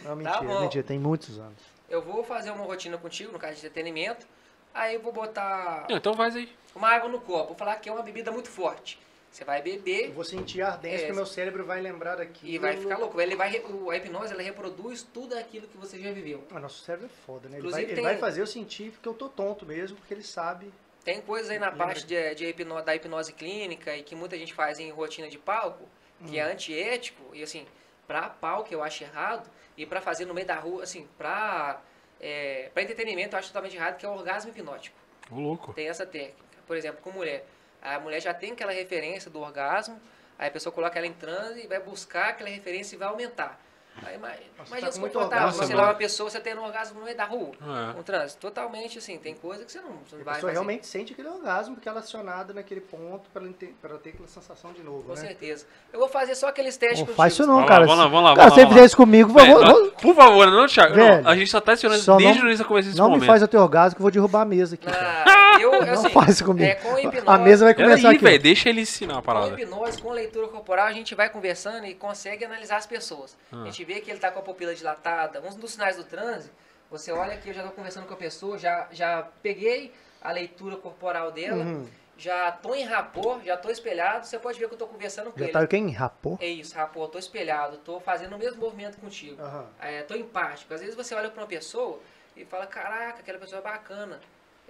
Tá 0.02 0.16
mentira, 0.16 0.40
bom. 0.40 0.60
mentira, 0.62 0.82
tem 0.84 0.98
muitos 0.98 1.38
anos. 1.38 1.58
eu 1.88 2.02
vou 2.02 2.24
fazer 2.24 2.50
uma 2.50 2.64
rotina 2.64 2.98
contigo, 2.98 3.32
no 3.32 3.38
caso 3.38 3.52
de 3.54 3.58
entretenimento, 3.60 4.26
aí 4.74 4.94
eu 4.96 5.00
vou 5.00 5.12
botar 5.12 5.86
Não, 5.88 5.96
então 5.96 6.12
faz 6.14 6.34
aí. 6.36 6.52
uma 6.74 6.88
água 6.90 7.08
no 7.08 7.20
copo, 7.20 7.48
vou 7.48 7.56
falar 7.56 7.76
que 7.76 7.88
é 7.88 7.92
uma 7.92 8.02
bebida 8.02 8.30
muito 8.32 8.50
forte. 8.50 8.98
Você 9.32 9.44
vai 9.46 9.60
Eu 9.60 9.64
beber 9.64 10.10
vou 10.10 10.24
sentir 10.24 10.60
a 10.60 10.68
ardência 10.72 11.04
É. 11.04 11.06
que 11.06 11.12
o 11.12 11.14
meu 11.14 11.24
cérebro 11.24 11.64
vai 11.64 11.80
lembrar 11.80 12.16
daquilo. 12.16 12.52
e 12.52 12.58
vai 12.58 12.76
ficar 12.76 12.98
louco. 12.98 13.18
Ele 13.18 13.34
vai, 13.34 13.58
o- 13.60 13.90
a 13.90 13.96
hipnose 13.96 14.30
ela 14.34 14.42
reproduz 14.42 15.02
tudo 15.02 15.34
aquilo 15.38 15.66
que 15.66 15.76
você 15.78 15.98
já 15.98 16.12
viveu. 16.12 16.44
Ah, 16.50 16.60
nosso 16.60 16.84
cérebro 16.84 17.06
é 17.06 17.24
foda, 17.26 17.48
né? 17.48 17.56
Ele, 17.56 17.62
vai, 17.62 17.70
Inclusive 17.70 17.82
ele 17.86 17.94
tem- 17.94 18.04
vai 18.04 18.18
fazer 18.18 18.42
eu 18.42 18.46
sentir 18.46 18.92
que 19.02 19.08
eu 19.08 19.14
tô 19.14 19.30
tonto 19.30 19.64
mesmo, 19.64 19.96
porque 19.96 20.12
ele 20.12 20.22
sabe. 20.22 20.70
Tem 21.02 21.20
coisas 21.22 21.48
aí 21.50 21.58
na 21.58 21.70
Lembra 21.70 21.86
parte 21.86 22.04
de, 22.06 22.34
de 22.34 22.44
hipno- 22.46 22.82
da 22.82 22.94
hipnose 22.94 23.32
clínica 23.32 23.96
e 23.96 24.02
que 24.02 24.14
muita 24.14 24.36
gente 24.36 24.52
faz 24.52 24.78
em 24.78 24.90
rotina 24.90 25.28
de 25.30 25.38
palco, 25.38 25.88
que 26.26 26.32
Hum. 26.32 26.38
é 26.38 26.42
antiético, 26.42 27.34
e 27.34 27.42
assim, 27.42 27.66
pra 28.06 28.28
palco 28.28 28.72
eu 28.72 28.82
acho 28.82 29.02
errado, 29.02 29.50
e 29.78 29.86
pra 29.86 30.02
fazer 30.02 30.26
no 30.26 30.34
meio 30.34 30.46
da 30.46 30.56
rua, 30.56 30.82
assim, 30.82 31.08
pra, 31.16 31.80
é, 32.20 32.70
pra 32.74 32.82
entretenimento 32.82 33.34
eu 33.34 33.38
acho 33.38 33.48
totalmente 33.48 33.76
errado, 33.76 33.96
que 33.96 34.04
é 34.04 34.08
o 34.10 34.12
orgasmo 34.12 34.50
hipnótico. 34.50 34.96
Ô, 35.30 35.40
louco. 35.40 35.72
Tem 35.72 35.88
essa 35.88 36.04
técnica. 36.04 36.36
Por 36.66 36.76
exemplo, 36.76 37.00
com 37.02 37.10
mulher. 37.10 37.46
A 37.82 37.98
mulher 38.00 38.20
já 38.20 38.32
tem 38.32 38.52
aquela 38.52 38.72
referência 38.72 39.30
do 39.30 39.40
orgasmo, 39.40 40.00
aí 40.38 40.48
a 40.48 40.50
pessoa 40.50 40.72
coloca 40.72 40.98
ela 40.98 41.06
em 41.06 41.12
transe 41.12 41.64
e 41.64 41.66
vai 41.66 41.80
buscar 41.80 42.28
aquela 42.30 42.48
referência 42.50 42.94
e 42.94 42.98
vai 42.98 43.08
aumentar. 43.08 43.58
Aí, 44.06 44.16
mas, 44.16 44.40
Nossa, 44.56 44.70
imagina 44.70 44.80
tá 44.86 44.92
se 44.92 44.92
com 44.94 45.00
muito 45.02 45.12
confortável, 45.12 45.44
orgasmo, 45.48 45.62
você 45.66 45.72
mano. 45.74 45.82
lá 45.84 45.88
uma 45.92 45.98
pessoa, 45.98 46.30
você 46.30 46.40
tendo 46.40 46.62
um 46.62 46.64
orgasmo 46.64 46.98
no 46.98 47.04
meio 47.04 47.14
da 47.14 47.26
rua. 47.26 47.50
É. 47.60 47.98
Um 47.98 48.02
transe. 48.02 48.38
Totalmente 48.38 48.96
assim, 48.96 49.18
tem 49.18 49.34
coisa 49.34 49.66
que 49.66 49.70
você 49.70 49.82
não, 49.82 49.98
você 50.08 50.14
não 50.16 50.22
A 50.22 50.24
vai 50.24 50.34
pessoa 50.36 50.40
fazer. 50.40 50.52
realmente 50.52 50.86
sente 50.86 51.12
aquele 51.12 51.28
orgasmo 51.28 51.74
porque 51.74 51.86
ela 51.86 51.98
é 51.98 52.02
acionada 52.02 52.54
naquele 52.54 52.80
ponto 52.80 53.28
pra 53.30 53.42
ela, 53.42 53.52
ter, 53.52 53.76
pra 53.82 53.90
ela 53.90 53.98
ter 53.98 54.08
aquela 54.10 54.26
sensação 54.28 54.72
de 54.72 54.82
novo, 54.82 55.02
Com 55.02 55.10
né? 55.10 55.16
certeza. 55.16 55.66
Eu 55.92 55.98
vou 56.00 56.08
fazer 56.08 56.34
só 56.34 56.48
aqueles 56.48 56.74
testes 56.78 57.00
Não 57.00 57.04
que 57.04 57.12
eu 57.12 57.16
faz 57.16 57.34
isso 57.34 57.42
não, 57.42 57.56
Vamos 57.56 57.68
lá, 57.68 57.68
cara. 57.68 57.84
vamos 57.86 57.98
lá, 58.02 58.08
vamos 58.08 58.24
lá, 58.24 58.34
cara, 58.36 58.40
vamos 58.48 58.54
se 58.54 58.60
você 58.60 58.64
lá, 58.64 58.68
fizer 58.72 58.84
isso 58.86 58.96
comigo, 58.96 59.30
por 59.34 59.40
favor, 59.46 59.90
por 59.92 60.14
favor, 60.14 60.46
não, 60.50 60.66
Thiago. 60.66 60.96
Não, 60.96 61.04
Velho, 61.06 61.28
a 61.28 61.36
gente 61.36 61.50
só 61.50 61.60
tá 61.60 61.72
acionando 61.72 62.00
só 62.02 62.16
desde 62.16 62.38
não- 62.38 62.46
o 62.46 62.48
início 62.48 62.66
da 62.66 62.74
desse 62.80 62.96
não 62.96 63.04
me 63.08 63.10
momento. 63.16 63.26
faz 63.26 63.42
eu 63.42 63.48
ter 63.48 63.58
orgasmo 63.58 63.96
que 63.96 64.00
eu 64.00 64.04
vou 64.04 64.10
derrubar 64.10 64.40
a 64.40 64.46
mesa 64.46 64.74
aqui. 64.76 64.86
Ah, 64.88 65.24
eu, 65.62 65.70
Não 65.86 65.92
assim, 65.92 66.08
faz 66.10 66.28
isso 66.30 66.44
comigo. 66.44 66.64
É, 66.68 66.74
com 66.74 66.98
hipnose, 66.98 67.24
A 67.26 67.38
mesa 67.38 67.64
vai 67.64 67.74
começar 67.74 67.96
Peraí, 68.02 68.16
aqui. 68.16 68.24
velho, 68.24 68.42
deixa 68.42 68.68
ele 68.68 68.80
ensinar 68.82 69.14
a 69.14 69.16
Com 69.16 69.22
parada. 69.22 69.60
hipnose, 69.60 70.00
com 70.00 70.10
leitura 70.10 70.48
corporal, 70.48 70.86
a 70.86 70.92
gente 70.92 71.14
vai 71.14 71.28
conversando 71.30 71.86
e 71.86 71.94
consegue 71.94 72.44
analisar 72.44 72.76
as 72.76 72.86
pessoas. 72.86 73.36
Ah. 73.52 73.62
A 73.62 73.64
gente 73.66 73.84
vê 73.84 74.00
que 74.00 74.10
ele 74.10 74.18
tá 74.20 74.30
com 74.30 74.38
a 74.38 74.42
pupila 74.42 74.74
dilatada. 74.74 75.40
Um 75.40 75.54
dos 75.58 75.72
sinais 75.72 75.96
do 75.96 76.04
transe, 76.04 76.50
você 76.90 77.10
olha 77.12 77.36
que 77.36 77.48
eu 77.48 77.54
já 77.54 77.62
tô 77.62 77.70
conversando 77.70 78.06
com 78.06 78.14
a 78.14 78.16
pessoa, 78.16 78.58
já, 78.58 78.86
já 78.92 79.26
peguei 79.42 79.92
a 80.20 80.30
leitura 80.32 80.76
corporal 80.76 81.32
dela, 81.32 81.64
Uhum. 81.64 81.88
já 82.16 82.52
tô 82.52 82.74
em 82.74 82.84
rapor, 82.84 83.40
já 83.44 83.56
tô 83.56 83.70
espelhado. 83.70 84.24
Você 84.26 84.38
pode 84.38 84.58
ver 84.58 84.68
que 84.68 84.74
eu 84.74 84.78
tô 84.78 84.86
conversando 84.86 85.32
com 85.32 85.38
Já 85.38 85.46
ele. 85.46 85.52
tá 85.52 85.66
quem? 85.66 85.90
Rapô? 85.90 86.36
É 86.40 86.46
isso, 86.46 86.76
rapor, 86.76 87.08
tô 87.08 87.18
espelhado, 87.18 87.78
tô 87.78 87.98
fazendo 87.98 88.36
o 88.36 88.38
mesmo 88.38 88.60
movimento 88.60 88.98
contigo. 88.98 89.42
Aham. 89.42 89.66
É, 89.80 90.02
tô 90.02 90.14
empático. 90.14 90.72
Às 90.74 90.80
vezes 90.80 90.94
você 90.94 91.14
olha 91.14 91.28
pra 91.30 91.40
uma 91.42 91.48
pessoa 91.48 91.98
e 92.36 92.44
fala, 92.44 92.66
caraca, 92.66 93.18
aquela 93.20 93.38
pessoa 93.38 93.58
é 93.58 93.62
bacana. 93.64 94.20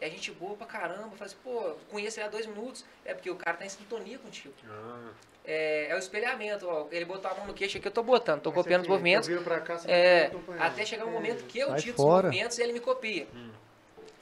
É 0.04 0.10
gente 0.10 0.32
boa 0.32 0.56
pra 0.56 0.66
caramba. 0.66 1.10
Fala 1.16 1.26
assim, 1.26 1.36
pô, 1.44 1.74
conheço 1.88 2.18
ele 2.18 2.26
há 2.26 2.28
dois 2.30 2.44
minutos. 2.44 2.84
É 3.04 3.14
porque 3.14 3.30
o 3.30 3.36
cara 3.36 3.56
tá 3.56 3.64
em 3.64 3.68
sintonia 3.68 4.18
contigo. 4.18 4.52
Ah, 4.68 5.10
É, 5.44 5.86
é 5.90 5.94
o 5.94 5.98
espelhamento, 5.98 6.68
ó. 6.68 6.86
Ele 6.90 7.04
botou 7.04 7.30
a 7.30 7.34
mão 7.34 7.46
no 7.46 7.54
queixo 7.54 7.78
aqui, 7.78 7.86
eu 7.86 7.92
tô 7.92 8.02
botando, 8.02 8.40
tô 8.42 8.50
Mas 8.50 8.56
copiando 8.58 8.82
os 8.82 8.86
você- 8.88 8.92
eu 8.92 8.96
movimentos. 8.98 9.28
cá, 9.64 9.78
você 9.78 9.90
É, 9.90 10.30
até 10.58 10.84
chegar 10.84 11.04
um 11.04 11.10
momento 11.12 11.44
que 11.46 11.58
eu 11.60 11.68
Sai 11.68 11.78
os 11.78 11.84
fora. 11.96 12.26
movimentos 12.28 12.58
e 12.58 12.62
ele 12.62 12.72
me 12.72 12.80
copia. 12.80 13.26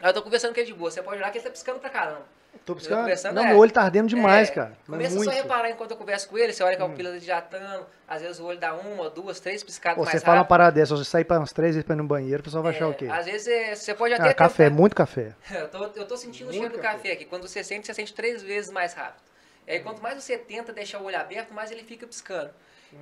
Aí 0.00 0.08
eu 0.10 0.14
tô 0.14 0.22
conversando 0.22 0.52
com 0.54 0.60
ele 0.60 0.66
de 0.66 0.74
boa. 0.74 0.90
Você 0.90 1.02
pode 1.02 1.16
olhar 1.18 1.30
que 1.30 1.38
ele 1.38 1.44
tá 1.44 1.50
piscando 1.50 1.78
pra 1.78 1.90
caramba. 1.90 2.26
Tô 2.64 2.74
piscando. 2.76 3.00
conversando, 3.00 3.34
Não, 3.34 3.44
é. 3.44 3.48
meu 3.48 3.58
olho 3.58 3.70
tá 3.72 3.82
ardendo 3.82 4.06
demais, 4.08 4.48
É, 4.48 4.52
cara. 4.52 4.72
Mas 4.86 4.96
Começa 4.98 5.14
muito. 5.16 5.30
só 5.32 5.38
a 5.38 5.42
reparar 5.42 5.70
enquanto 5.70 5.90
eu 5.92 5.96
converso 5.96 6.28
com 6.28 6.36
ele, 6.38 6.52
você 6.52 6.62
olha 6.62 6.76
que 6.76 6.82
a 6.82 6.86
pupila 6.88 7.18
dilatando, 7.18 7.86
às 8.06 8.22
vezes 8.22 8.38
o 8.38 8.44
olho 8.44 8.58
dá 8.58 8.74
uma, 8.74 9.08
duas, 9.10 9.40
três 9.40 9.64
piscadas 9.64 9.96
Pô, 9.98 10.04
mais 10.04 10.18
você 10.20 10.24
fala 10.24 10.38
uma 10.40 10.44
parada 10.44 10.72
dessa, 10.72 10.94
você 10.96 11.04
sair 11.04 11.24
pra 11.24 11.38
umas 11.38 11.52
três 11.52 11.74
vezes 11.74 11.84
pra 11.86 11.94
ir 11.94 11.98
no 11.98 12.04
banheiro, 12.04 12.40
o 12.40 12.44
pessoal 12.44 12.62
vai 12.62 12.72
achar 12.74 12.84
É, 12.84 12.88
o 12.88 12.94
quê? 12.94 13.06
Às 13.10 13.26
vezes 13.26 13.46
é, 13.48 13.74
você 13.74 13.94
pode 13.94 14.14
até 14.14 14.28
Ah, 14.30 14.34
café, 14.34 14.64
tentar- 14.64 14.76
muito 14.76 14.94
café. 14.94 15.32
Eu 15.50 15.68
tô, 15.68 15.84
eu 15.84 16.06
tô 16.06 16.16
sentindo 16.16 16.44
o 16.44 16.52
Muito 16.52 16.58
cheiro 16.60 16.74
do 16.76 16.80
café. 16.80 16.96
café 16.96 17.12
aqui. 17.12 17.24
Quando 17.24 17.48
você 17.48 17.64
sente, 17.64 17.86
você 17.86 17.94
sente 17.94 18.12
três 18.14 18.42
vezes 18.42 18.70
mais 18.70 18.94
rápido. 18.94 19.22
E 19.66 19.72
aí, 19.72 19.80
quanto 19.80 20.02
mais 20.02 20.22
você 20.22 20.36
tenta 20.38 20.72
deixar 20.72 20.98
o 21.00 21.04
olho 21.04 21.18
aberto, 21.18 21.52
mais 21.54 21.70
ele 21.70 21.82
fica 21.82 22.06
piscando. 22.06 22.50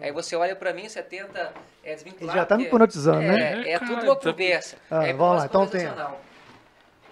Aí 0.02 0.12
você 0.12 0.36
olha 0.36 0.54
pra 0.54 0.72
mim, 0.74 0.86
você 0.88 1.02
tenta 1.02 1.50
é, 1.82 1.94
desvincular. 1.94 2.34
Ele 2.34 2.40
já 2.42 2.46
tá 2.46 2.56
me 2.58 2.64
hipnotizando, 2.64 3.22
é, 3.22 3.26
né? 3.32 3.62
É, 3.66 3.72
É, 3.72 3.78
tudo 3.78 3.94
cara, 3.94 4.04
uma 4.06 4.16
tá- 4.16 4.30
conversa. 4.32 4.76
Ah, 4.90 5.06
é 5.06 5.12
vamos 5.14 5.38
lá, 5.38 5.44
então 5.46 5.64
conversacional. 5.66 6.20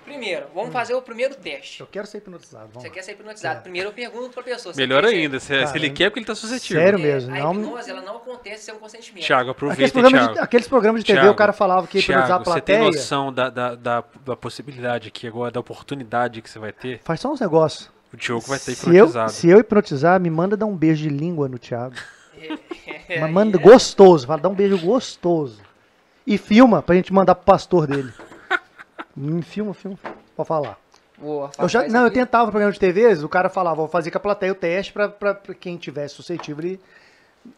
Primeiro, 0.06 0.46
vamos 0.54 0.72
fazer 0.72 0.94
o 0.94 1.02
primeiro 1.02 1.34
teste. 1.34 1.80
Eu 1.80 1.86
quero 1.86 2.06
ser 2.06 2.18
hipnotizado. 2.18 2.68
Vamos 2.68 2.82
Você 2.82 2.88
lá. 2.88 2.94
quer 2.94 3.02
ser 3.02 3.12
hipnotizado? 3.12 3.58
É. 3.58 3.62
Primeiro 3.62 3.88
eu 3.88 3.92
pergunto 3.92 4.30
pra 4.30 4.42
pessoa. 4.42 4.72
você 4.72 4.80
Melhor 4.80 5.04
ser- 5.04 5.14
ainda, 5.14 5.40
se, 5.40 5.66
se 5.66 5.76
ele 5.76 5.90
quer, 5.90 6.08
porque 6.10 6.20
ele 6.20 6.26
tá 6.26 6.34
suscetível. 6.34 6.80
sério? 6.82 6.98
É, 6.98 7.02
mesmo, 7.02 7.34
A 7.34 7.38
não- 7.38 7.52
hipnose, 7.54 7.90
ela 7.90 8.00
não 8.00 8.16
acontece 8.16 8.64
sem 8.64 8.74
um 8.74 8.78
consentimento. 8.78 9.24
Thiago, 9.26 9.50
Aqueles 9.50 9.56
aproveita, 9.72 9.92
programas, 9.92 10.20
de, 10.20 10.26
Thiago. 10.32 10.44
aqueles 10.44 10.68
programas 10.68 11.00
de 11.02 11.06
TV, 11.06 11.18
Thiago, 11.18 11.32
o 11.32 11.36
cara 11.36 11.52
falava 11.52 11.86
que 11.86 11.98
ia 11.98 12.02
hipnotizar 12.02 12.24
a 12.24 12.38
Thiago, 12.38 12.44
você 12.44 12.60
tem 12.60 12.76
plateia. 12.76 12.96
noção 13.00 13.32
da, 13.32 13.50
da, 13.50 13.74
da, 13.74 14.04
da 14.24 14.36
possibilidade 14.36 15.08
aqui 15.08 15.26
agora, 15.26 15.50
da 15.50 15.60
oportunidade 15.60 16.40
que 16.40 16.48
você 16.48 16.58
vai 16.58 16.72
ter? 16.72 17.00
Faz 17.04 17.20
só 17.20 17.30
uns 17.32 17.40
negócios. 17.40 17.90
O 18.12 18.16
Diogo 18.16 18.46
vai 18.46 18.58
ter 18.60 18.74
Se 18.76 18.86
eu, 18.86 18.92
hipnotizado. 18.94 19.32
se 19.32 19.48
eu 19.50 19.58
hipnotizar, 19.58 20.20
me 20.20 20.30
manda 20.30 20.56
dar 20.56 20.66
um 20.66 20.76
beijo 20.76 21.02
de 21.02 21.08
língua 21.08 21.48
no 21.48 21.58
Thiago. 21.58 21.96
É, 23.08 23.18
Mas 23.20 23.30
manda 23.32 23.58
é- 23.58 23.60
gostoso, 23.60 24.26
fala, 24.26 24.40
dá 24.40 24.48
um 24.48 24.54
beijo 24.54 24.78
gostoso. 24.78 25.60
E 26.26 26.38
filma 26.38 26.80
pra 26.82 26.94
gente 26.94 27.12
mandar 27.12 27.34
pro 27.34 27.44
pastor 27.44 27.86
dele. 27.86 28.12
Me 29.16 29.42
filma, 29.42 29.72
filma. 29.72 29.98
Pode 30.36 30.46
falar. 30.46 30.78
Boa, 31.18 31.50
Eu 31.58 31.68
já, 31.68 31.88
não, 31.88 32.00
eu 32.00 32.06
aqui. 32.06 32.16
tentava 32.16 32.50
programa 32.50 32.72
de 32.72 32.78
TV, 32.78 33.14
o 33.24 33.28
cara 33.28 33.48
falava, 33.48 33.76
vou 33.76 33.88
fazer 33.88 34.10
com 34.10 34.18
a 34.18 34.20
plateia 34.20 34.52
o 34.52 34.54
teste 34.54 34.92
pra, 34.92 35.08
pra, 35.08 35.34
pra 35.34 35.54
quem 35.54 35.78
tivesse 35.78 36.14
suscetível 36.14 36.62
ele 36.62 36.80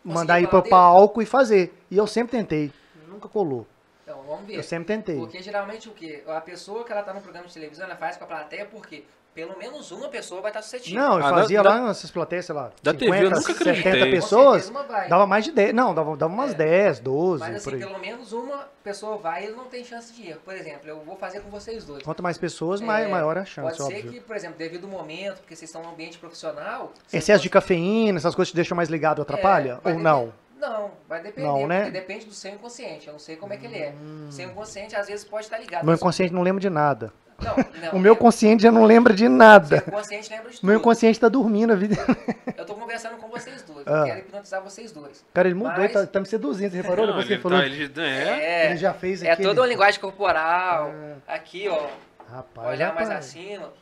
mandar 0.05 0.39
ir 0.41 0.47
dele? 0.47 0.51
álcool 0.75 1.23
e 1.23 1.27
fazer. 1.27 1.75
E 1.91 1.97
eu 1.97 2.07
sempre 2.07 2.39
tentei. 2.39 2.73
Nunca 3.09 3.29
colou. 3.29 3.67
Então, 4.05 4.23
vamos 4.23 4.47
ver. 4.47 4.55
Eu 4.57 4.63
sempre 4.63 4.87
tentei. 4.87 5.17
Porque 5.17 5.43
geralmente 5.43 5.89
o 5.89 5.93
quê? 5.93 6.23
A 6.29 6.41
pessoa 6.41 6.85
que 6.85 6.93
ela 6.93 7.03
tá 7.03 7.13
no 7.13 7.21
programa 7.21 7.49
de 7.49 7.55
televisão, 7.55 7.85
ela 7.87 7.97
faz 7.97 8.17
com 8.17 8.25
a 8.25 8.27
plateia 8.29 8.65
porque 8.65 9.05
pelo 9.39 9.57
menos 9.57 9.93
uma 9.93 10.09
pessoa 10.09 10.41
vai 10.41 10.51
estar 10.51 10.63
suscetível. 10.63 11.01
Não, 11.01 11.21
eu 11.21 11.25
Ah, 11.27 11.31
fazia 11.31 11.63
da- 11.63 11.71
lá 11.71 11.87
nessas 11.87 12.11
plateias, 12.11 12.45
sei 12.45 12.55
lá, 12.57 12.73
Da 12.83 12.93
TV 12.93 13.19
eu 13.25 13.31
nunca 13.31 13.53
acreditei. 13.53 13.75
70 13.77 14.05
Com 14.07 14.11
pessoas, 14.11 14.73
dava 15.09 15.27
mais 15.29 15.45
de 15.45 15.53
10. 15.53 15.73
Não, 15.73 15.95
dava, 15.95 16.17
dava 16.17 16.33
umas 16.35 16.51
É. 16.51 16.55
10, 16.55 16.99
12, 16.99 17.39
Mas 17.49 17.63
por 17.63 17.73
assim, 17.73 17.83
aí. 17.85 17.89
pelo 17.89 18.01
menos 18.01 18.33
uma 18.33 18.67
pessoa 18.83 19.17
vai 19.17 19.43
e 19.43 19.47
ele 19.47 19.55
não 19.55 19.67
tem 19.67 19.85
chance 19.85 20.13
de 20.13 20.29
erro. 20.29 20.41
Por 20.45 20.55
exemplo, 20.57 20.89
eu 20.89 20.99
vou 21.05 21.15
fazer 21.17 21.39
com 21.41 21.51
vocês 21.51 21.85
dois. 21.85 22.03
Quanto 22.03 22.21
mais 22.21 22.37
pessoas, 22.37 22.81
É, 22.81 22.85
maior 22.85 23.39
a 23.39 23.43
Pode 23.43 23.51
chance, 23.51 23.77
ser 23.77 23.83
óbvio. 23.85 24.11
que, 24.11 24.21
por 24.21 24.35
exemplo, 24.35 24.59
devido 24.59 24.87
ao 24.87 24.91
momento, 24.91 25.37
porque 25.37 25.55
vocês 25.55 25.69
estão 25.71 25.85
num 25.85 25.91
ambiente 25.91 26.19
profissional... 26.19 26.93
Excesso 27.13 27.41
de 27.41 27.49
possam- 27.49 27.63
cafeína, 27.63 28.19
essas 28.19 28.35
coisas 28.35 28.51
te 28.51 28.57
deixam 28.57 28.75
mais 28.75 28.89
ligado, 28.89 29.23
atrapalha? 29.23 29.79
É, 29.85 29.93
Ou 29.93 29.99
não? 30.01 30.33
Não, 30.59 30.91
vai 31.09 31.23
depender, 31.23 31.47
Não, 31.47 31.69
né? 31.69 31.83
porque 31.83 31.93
depende 31.93 32.27
do 32.27 32.33
seu 32.35 32.51
inconsciente. 32.51 33.07
Eu 33.07 33.13
não 33.13 33.21
sei 33.21 33.37
como 33.37 33.53
é 33.53 33.57
que 33.57 33.65
ele 33.67 33.79
é. 33.79 33.95
Seu 34.31 34.47
inconsciente 34.51 34.97
às 34.97 35.07
vezes 35.07 35.25
pode 35.25 35.45
estar 35.45 35.59
ligado. 35.59 35.85
Meu 35.85 35.95
inconsciente 35.95 36.35
não 36.35 36.43
lembra 36.43 36.61
de 36.61 36.69
nada. 36.69 37.13
Não, 37.41 37.57
não. 37.57 37.93
O 37.95 37.99
meu 37.99 38.15
é- 38.15 38.17
consciente 38.17 38.63
já 38.65 38.73
não 38.73 38.85
lembra 38.85 39.15
de 39.15 39.29
nada. 39.29 39.77
inconsciente 39.87 40.31
lembra 40.31 40.51
de 40.51 40.65
Meu 40.65 40.75
tudo. 40.75 40.81
inconsciente 40.83 41.21
tá 41.21 41.29
dormindo 41.29 41.73
a 41.73 41.77
vida. 41.77 41.95
Eu 42.57 42.67
tô 42.67 42.75
conversando 42.75 43.17
com 43.17 43.29
vocês 43.29 43.63
dois. 43.63 43.87
Ah. 43.87 44.01
Eu 44.01 44.05
quero 44.07 44.19
hipnotizar 44.21 44.63
vocês 44.63 44.91
dois. 44.93 45.25
Cara, 45.33 45.47
ele 45.49 45.55
mudou, 45.55 45.73
Mas- 45.79 45.93
tá, 45.93 46.07
tá 46.07 46.21
me 46.21 46.27
seduzindo, 46.27 46.71
você 46.71 46.77
reparou? 46.79 47.07
Não, 47.07 47.13
Depois 47.19 47.27
que 47.27 47.33
ele 47.33 47.37
ele 47.37 47.43
falou. 47.43 47.59
tá- 47.61 47.67
ele- 47.67 47.93
é. 48.01 48.65
É, 48.65 48.67
Ele 48.71 48.77
já 48.77 48.93
fez 48.93 49.23
é 49.23 49.31
aquele- 49.31 49.49
toda 49.49 49.61
uma 49.61 49.67
linguagem 49.69 50.01
corporal. 50.01 50.89
É. 50.91 51.15
Aqui, 51.35 51.69
ó. 51.69 51.87
Rapaz, 52.31 52.69
Olhar 52.69 52.93
mais 52.95 53.09
rapaz. 53.09 53.27
acima. 53.27 53.73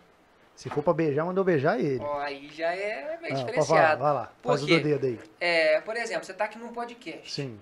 Se 0.55 0.71
for 0.71 0.83
pra 0.83 0.93
beijar, 0.95 1.25
mandou 1.25 1.43
beijar 1.45 1.79
ele. 1.81 2.01
Ó, 2.01 2.19
aí 2.21 2.49
já 2.55 2.73
é 2.75 2.77
meio 2.77 3.09
Ah, 3.13 3.19
pode 3.19 3.29
falar, 3.29 3.45
diferenciado. 3.47 4.03
vai 4.03 4.13
lá, 4.15 4.31
Por 4.43 4.49
faz 4.51 4.63
o 4.63 4.67
quê? 4.67 4.79
do 4.79 4.85
dedo 4.89 5.07
aí. 5.07 5.21
É, 5.41 5.81
por 5.81 5.97
exemplo, 5.97 6.25
você 6.25 6.33
tá 6.33 6.45
aqui 6.45 6.59
num 6.59 6.69
podcast. 6.69 7.31
Sim. 7.33 7.59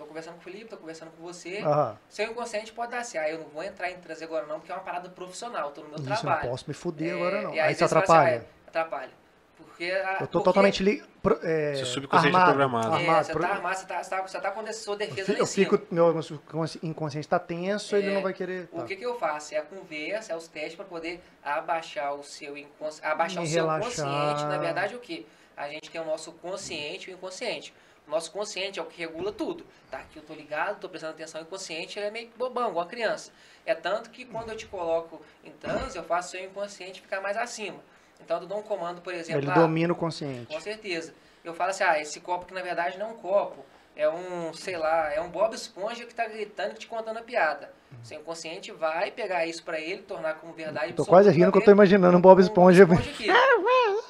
Tô 0.00 0.06
conversando 0.06 0.32
com 0.36 0.40
o 0.40 0.44
Felipe, 0.44 0.64
tô 0.64 0.78
conversando 0.78 1.10
com 1.10 1.22
você. 1.22 1.58
Aham. 1.58 1.94
Seu 2.08 2.24
inconsciente 2.30 2.72
pode 2.72 2.90
dar 2.90 3.00
assim, 3.00 3.18
ah, 3.18 3.28
eu 3.28 3.38
não 3.40 3.48
vou 3.48 3.62
entrar 3.62 3.90
em 3.90 3.98
transe 3.98 4.24
agora 4.24 4.46
não, 4.46 4.58
porque 4.58 4.72
é 4.72 4.74
uma 4.74 4.80
parada 4.82 5.10
profissional, 5.10 5.72
tô 5.72 5.82
no 5.82 5.88
meu 5.88 5.96
Isso, 5.98 6.06
eu 6.06 6.10
não 6.10 6.16
trabalho. 6.22 6.48
posso 6.48 6.64
me 6.66 6.72
fuder 6.72 7.10
É, 7.10 7.12
agora 7.16 7.42
não. 7.42 7.54
e 7.54 7.60
Aí 7.60 7.74
você 7.74 7.84
isso 7.84 7.88
fala 7.94 8.02
assim, 8.02 8.12
atrapalha. 8.14 8.38
ah, 8.40 8.64
é, 8.64 8.68
atrapalha. 8.68 9.10
Porque, 9.58 9.84
Eu 9.84 10.02
tô 10.02 10.16
porque- 10.26 10.44
totalmente 10.44 10.82
li, 10.82 11.02
pro, 11.22 11.38
é, 11.42 11.74
Seu 11.74 11.84
subconsciente 11.84 12.34
armado, 12.34 12.50
programado. 12.50 12.96
É, 12.96 13.00
armado, 13.00 13.26
você 13.26 13.32
pro- 13.32 13.42
tá 13.42 13.48
armado, 13.50 13.76
você 13.78 13.86
tá, 13.86 14.02
você 14.02 14.10
tá, 14.10 14.22
você 14.22 14.40
tá 14.40 14.50
com 14.52 14.60
a 14.60 14.72
sua 14.72 14.94
eu 14.94 14.98
defesa 14.98 15.16
fico, 15.26 15.32
lá 15.32 15.36
em 15.36 15.40
eu 15.40 15.46
cima. 15.46 15.68
fico- 15.70 16.56
meu 16.56 16.64
inconsciente 16.82 17.28
tá 17.28 17.38
tenso, 17.38 17.94
ele 17.94 18.08
É, 18.10 18.14
não 18.14 18.22
vai 18.22 18.32
querer. 18.32 18.70
O 18.72 18.78
tá. 18.78 18.84
que, 18.86 18.96
que 18.96 19.04
eu 19.04 19.18
faço? 19.18 19.54
É 19.54 19.58
a 19.58 19.62
conversa, 19.62 20.32
é 20.32 20.36
os 20.36 20.48
testes 20.48 20.76
para 20.76 20.86
poder 20.86 21.22
abaixar 21.44 22.14
o 22.14 22.22
seu 22.24 22.56
inconsciente. 22.56 23.06
Abaixar 23.06 23.42
Me 23.42 23.48
o 23.48 23.52
seu 23.52 23.66
relaxar. 23.66 24.06
consciente. 24.06 24.44
Na 24.48 24.56
verdade, 24.56 24.96
o 24.96 24.98
que? 24.98 25.26
A 25.54 25.68
gente 25.68 25.90
tem 25.90 26.00
o 26.00 26.04
nosso 26.06 26.32
consciente 26.32 27.10
e 27.10 27.12
o 27.12 27.16
inconsciente. 27.16 27.74
O 28.10 28.12
nosso 28.12 28.32
consciente 28.32 28.80
é 28.80 28.82
o 28.82 28.86
que 28.86 28.98
regula 28.98 29.30
tudo. 29.30 29.64
Tá 29.88 29.98
aqui 29.98 30.16
eu 30.16 30.22
tô 30.24 30.34
ligado, 30.34 30.80
tô 30.80 30.88
prestando 30.88 31.12
atenção. 31.12 31.40
O 31.40 31.44
inconsciente 31.44 31.96
ele 31.96 32.08
é 32.08 32.10
meio 32.10 32.28
bobão, 32.36 32.70
igual 32.70 32.84
a 32.84 32.88
criança. 32.88 33.30
É 33.64 33.72
tanto 33.72 34.10
que 34.10 34.24
quando 34.24 34.48
eu 34.48 34.56
te 34.56 34.66
coloco 34.66 35.22
em 35.44 35.52
transe, 35.52 35.96
eu 35.96 36.02
faço 36.02 36.28
o 36.28 36.30
seu 36.32 36.44
inconsciente 36.44 37.00
ficar 37.00 37.20
mais 37.20 37.36
acima. 37.36 37.78
Então 38.20 38.40
eu 38.40 38.48
dou 38.48 38.58
um 38.58 38.62
comando, 38.62 39.00
por 39.00 39.14
exemplo. 39.14 39.40
Ele 39.40 39.50
ah, 39.52 39.54
domina 39.54 39.92
o 39.92 39.96
consciente. 39.96 40.52
com 40.52 40.60
certeza. 40.60 41.14
Eu 41.44 41.54
falo 41.54 41.70
assim, 41.70 41.84
ah, 41.84 42.00
esse 42.00 42.18
copo 42.18 42.46
que 42.46 42.52
na 42.52 42.62
verdade 42.62 42.98
não 42.98 43.10
é 43.10 43.10
um 43.10 43.16
copo. 43.16 43.64
é 43.94 44.08
um, 44.08 44.52
sei 44.54 44.76
lá, 44.76 45.14
é 45.14 45.20
um 45.20 45.28
Bob 45.28 45.54
Esponja 45.54 46.04
que 46.04 46.14
tá 46.14 46.26
gritando 46.26 46.72
e 46.72 46.78
te 46.78 46.88
contando 46.88 47.18
a 47.18 47.22
piada. 47.22 47.72
Uhum. 47.92 47.98
O 48.02 48.04
seu 48.04 48.20
inconsciente 48.20 48.72
vai 48.72 49.12
pegar 49.12 49.46
isso 49.46 49.62
pra 49.62 49.78
ele, 49.78 50.02
tornar 50.02 50.34
como 50.34 50.52
verdade. 50.52 50.94
Tô 50.94 51.06
quase 51.06 51.30
rindo 51.30 51.52
que 51.52 51.58
eu 51.58 51.62
tô 51.62 51.66
dele, 51.66 51.76
imaginando 51.76 52.18
um 52.18 52.20
Bob 52.20 52.38
um 52.38 52.42
Esponja. 52.42 52.88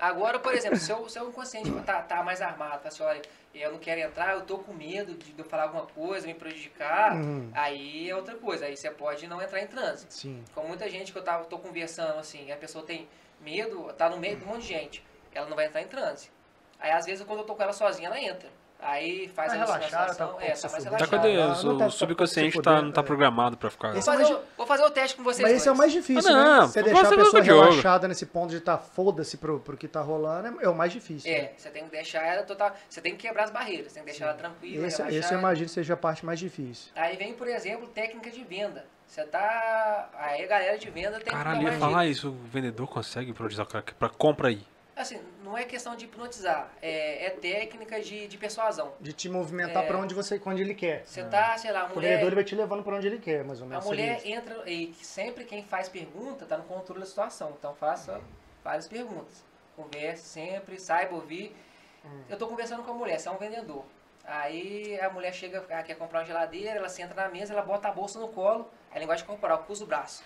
Agora, 0.00 0.38
por 0.38 0.54
exemplo, 0.54 0.78
se 0.78 0.90
o 0.94 1.08
seu 1.10 1.28
inconsciente 1.28 1.70
tá, 1.82 2.00
tá 2.00 2.22
mais 2.22 2.40
armado, 2.40 2.80
tá 2.82 2.88
assim, 2.88 3.02
olha, 3.02 3.20
eu 3.54 3.70
não 3.72 3.78
quero 3.78 4.00
entrar, 4.00 4.32
eu 4.32 4.40
tô 4.46 4.56
com 4.58 4.72
medo 4.72 5.12
de 5.12 5.34
eu 5.36 5.44
falar 5.44 5.64
alguma 5.64 5.84
coisa, 5.84 6.26
me 6.26 6.32
prejudicar, 6.32 7.16
Uhum. 7.16 7.50
aí 7.52 8.08
é 8.08 8.16
outra 8.16 8.34
coisa, 8.36 8.64
aí 8.64 8.74
você 8.78 8.90
pode 8.90 9.26
não 9.26 9.42
entrar 9.42 9.60
em 9.60 9.66
transe. 9.66 10.06
Sim. 10.08 10.42
Com 10.54 10.62
muita 10.66 10.88
gente 10.88 11.12
que 11.12 11.18
eu 11.18 11.22
tava, 11.22 11.44
tô 11.44 11.58
conversando 11.58 12.18
assim, 12.18 12.50
a 12.50 12.56
pessoa 12.56 12.82
tem 12.82 13.06
medo, 13.42 13.92
tá 13.92 14.08
no 14.08 14.16
meio 14.16 14.36
de 14.38 14.44
um 14.44 14.48
monte 14.48 14.62
de 14.62 14.68
gente, 14.68 15.04
ela 15.34 15.46
não 15.46 15.54
vai 15.56 15.66
entrar 15.66 15.82
em 15.82 15.86
transe. 15.88 16.30
Aí 16.78 16.90
às 16.92 17.04
vezes 17.04 17.22
quando 17.26 17.40
eu 17.40 17.44
tô 17.44 17.54
com 17.54 17.62
ela 17.62 17.74
sozinha, 17.74 18.08
ela 18.08 18.18
entra. 18.18 18.48
Aí 18.82 19.28
faz 19.28 19.52
Tá 19.52 19.58
a 19.58 19.64
relaxada, 19.64 20.14
tá 20.14 20.24
é, 20.24 20.26
tá 20.28 20.34
mais. 20.40 20.60
Tá 20.60 20.68
relaxada. 20.68 21.06
quando 21.08 21.26
Ah, 21.26 21.60
o, 21.60 21.64
não 21.66 21.78
tá- 21.78 21.86
o 21.86 21.90
subconsciente 21.90 22.56
tá 22.56 22.62
tá, 22.62 22.82
não 22.82 22.90
tá 22.92 23.00
é. 23.00 23.04
programado 23.04 23.56
pra 23.56 23.70
ficar. 23.70 23.92
Vou 23.92 24.02
fazer, 24.02 24.22
é 24.22 24.34
o, 24.34 24.40
vou 24.56 24.66
fazer 24.66 24.82
o 24.84 24.90
teste 24.90 25.16
com 25.16 25.22
vocês 25.22 25.42
Mas 25.42 25.56
esse 25.58 25.68
é 25.68 25.70
o 25.70 25.74
dois. 25.74 25.78
mais 25.78 25.92
difícil, 25.92 26.30
Ah, 26.30 26.34
não, 26.34 26.60
né? 26.62 26.66
Você 26.66 26.82
deixar 26.82 27.06
a 27.06 27.16
pessoa 27.16 27.42
relaxada 27.42 28.08
nesse 28.08 28.26
ponto 28.26 28.50
de 28.50 28.56
estar 28.56 28.78
foda-se 28.78 29.36
pro, 29.36 29.60
pro 29.60 29.76
que 29.76 29.86
tá 29.86 30.00
rolando 30.00 30.60
é, 30.60 30.64
é 30.64 30.68
o 30.68 30.74
mais 30.74 30.92
difícil. 30.92 31.30
né? 31.30 31.38
É, 31.38 31.52
você 31.56 31.68
tem 31.70 31.84
que 31.84 31.90
deixar 31.90 32.22
ela 32.26 32.42
total. 32.42 32.74
Você 32.88 33.00
tem 33.00 33.14
que 33.16 33.26
quebrar 33.28 33.44
as 33.44 33.50
barreiras, 33.50 33.92
tem 33.92 34.02
que 34.02 34.10
deixar 34.10 34.26
ela 34.26 34.34
tranquila, 34.34 34.86
Esse, 34.86 34.98
relaxada. 34.98 35.14
esse 35.26 35.34
eu 35.34 35.38
imagino 35.38 35.66
que 35.66 35.72
seja 35.72 35.94
a 35.94 35.96
parte 35.96 36.24
mais 36.24 36.38
difícil. 36.38 36.90
Aí 36.96 37.16
vem, 37.16 37.34
por 37.34 37.48
exemplo, 37.48 37.86
técnica 37.88 38.30
de 38.30 38.42
venda. 38.44 38.84
Você 39.06 39.24
tá. 39.24 40.08
Aí 40.14 40.44
a 40.44 40.46
galera 40.46 40.78
de 40.78 40.88
venda 40.88 41.18
tem 41.18 41.32
Caralho, 41.32 41.58
que 41.58 41.64
ia 41.64 41.70
dar 41.72 41.78
mais 41.78 41.92
falar 41.92 42.06
isso. 42.06 42.28
O 42.28 42.32
vendedor 42.48 42.86
consegue 42.86 43.32
que- 43.34 43.94
pra 43.94 44.08
compra 44.08 44.48
aí. 44.48 44.62
Assim, 45.00 45.18
não 45.42 45.56
é 45.56 45.64
questão 45.64 45.96
de 45.96 46.04
hipnotizar, 46.04 46.70
é, 46.82 47.26
é 47.26 47.30
técnica 47.30 48.00
de, 48.00 48.28
de 48.28 48.36
persuasão. 48.36 48.92
De 49.00 49.12
te 49.14 49.28
movimentar 49.30 49.82
É. 49.84 49.86
pra 49.86 49.96
onde 49.96 50.14
você, 50.14 50.40
onde 50.44 50.60
ele 50.60 50.74
quer. 50.74 51.04
Você 51.06 51.24
tá, 51.24 51.56
sei 51.56 51.72
lá, 51.72 51.80
a 51.80 51.84
O 51.86 51.88
vendedor 51.88 52.04
ele 52.10 52.18
mulher. 52.22 52.34
vai 52.34 52.44
te 52.44 52.54
levando 52.54 52.82
pra 52.84 52.96
onde 52.96 53.06
ele 53.06 53.18
quer, 53.18 53.42
mais 53.42 53.60
ou 53.60 53.66
A 53.66 53.70
menos. 53.70 53.84
mulher 53.86 54.18
seria 54.20 54.38
isso. 54.38 54.50
entra 54.50 54.70
e 54.70 54.92
sempre 55.02 55.44
quem 55.44 55.64
faz 55.64 55.88
pergunta 55.88 56.44
tá 56.44 56.58
no 56.58 56.64
controle 56.64 57.00
da 57.00 57.06
situação. 57.06 57.54
Então 57.58 57.74
faça 57.74 58.20
várias 58.62 58.86
perguntas. 58.86 59.42
Converse 59.74 60.22
sempre, 60.28 60.78
saiba 60.78 61.14
ouvir. 61.14 61.56
Hum. 62.04 62.22
Eu 62.28 62.36
tô 62.36 62.46
conversando 62.46 62.82
com 62.82 62.90
a 62.90 62.94
mulher, 62.94 63.18
você 63.18 63.28
é 63.28 63.32
um 63.32 63.38
vendedor. 63.38 63.84
Aí 64.24 65.00
a 65.00 65.08
mulher 65.08 65.32
chega, 65.32 65.60
quer 65.82 65.94
comprar 65.94 66.20
uma 66.20 66.24
geladeira, 66.26 66.78
ela 66.78 66.88
senta 66.90 67.14
na 67.14 67.28
mesa, 67.28 67.54
ela 67.54 67.62
bota 67.62 67.88
a 67.88 67.92
bolsa 67.92 68.18
no 68.18 68.28
colo, 68.28 68.70
gosta 68.94 69.16
de 69.16 69.24
comprar, 69.24 69.56
cruza 69.58 69.82
o 69.82 69.86
braço. 69.86 70.22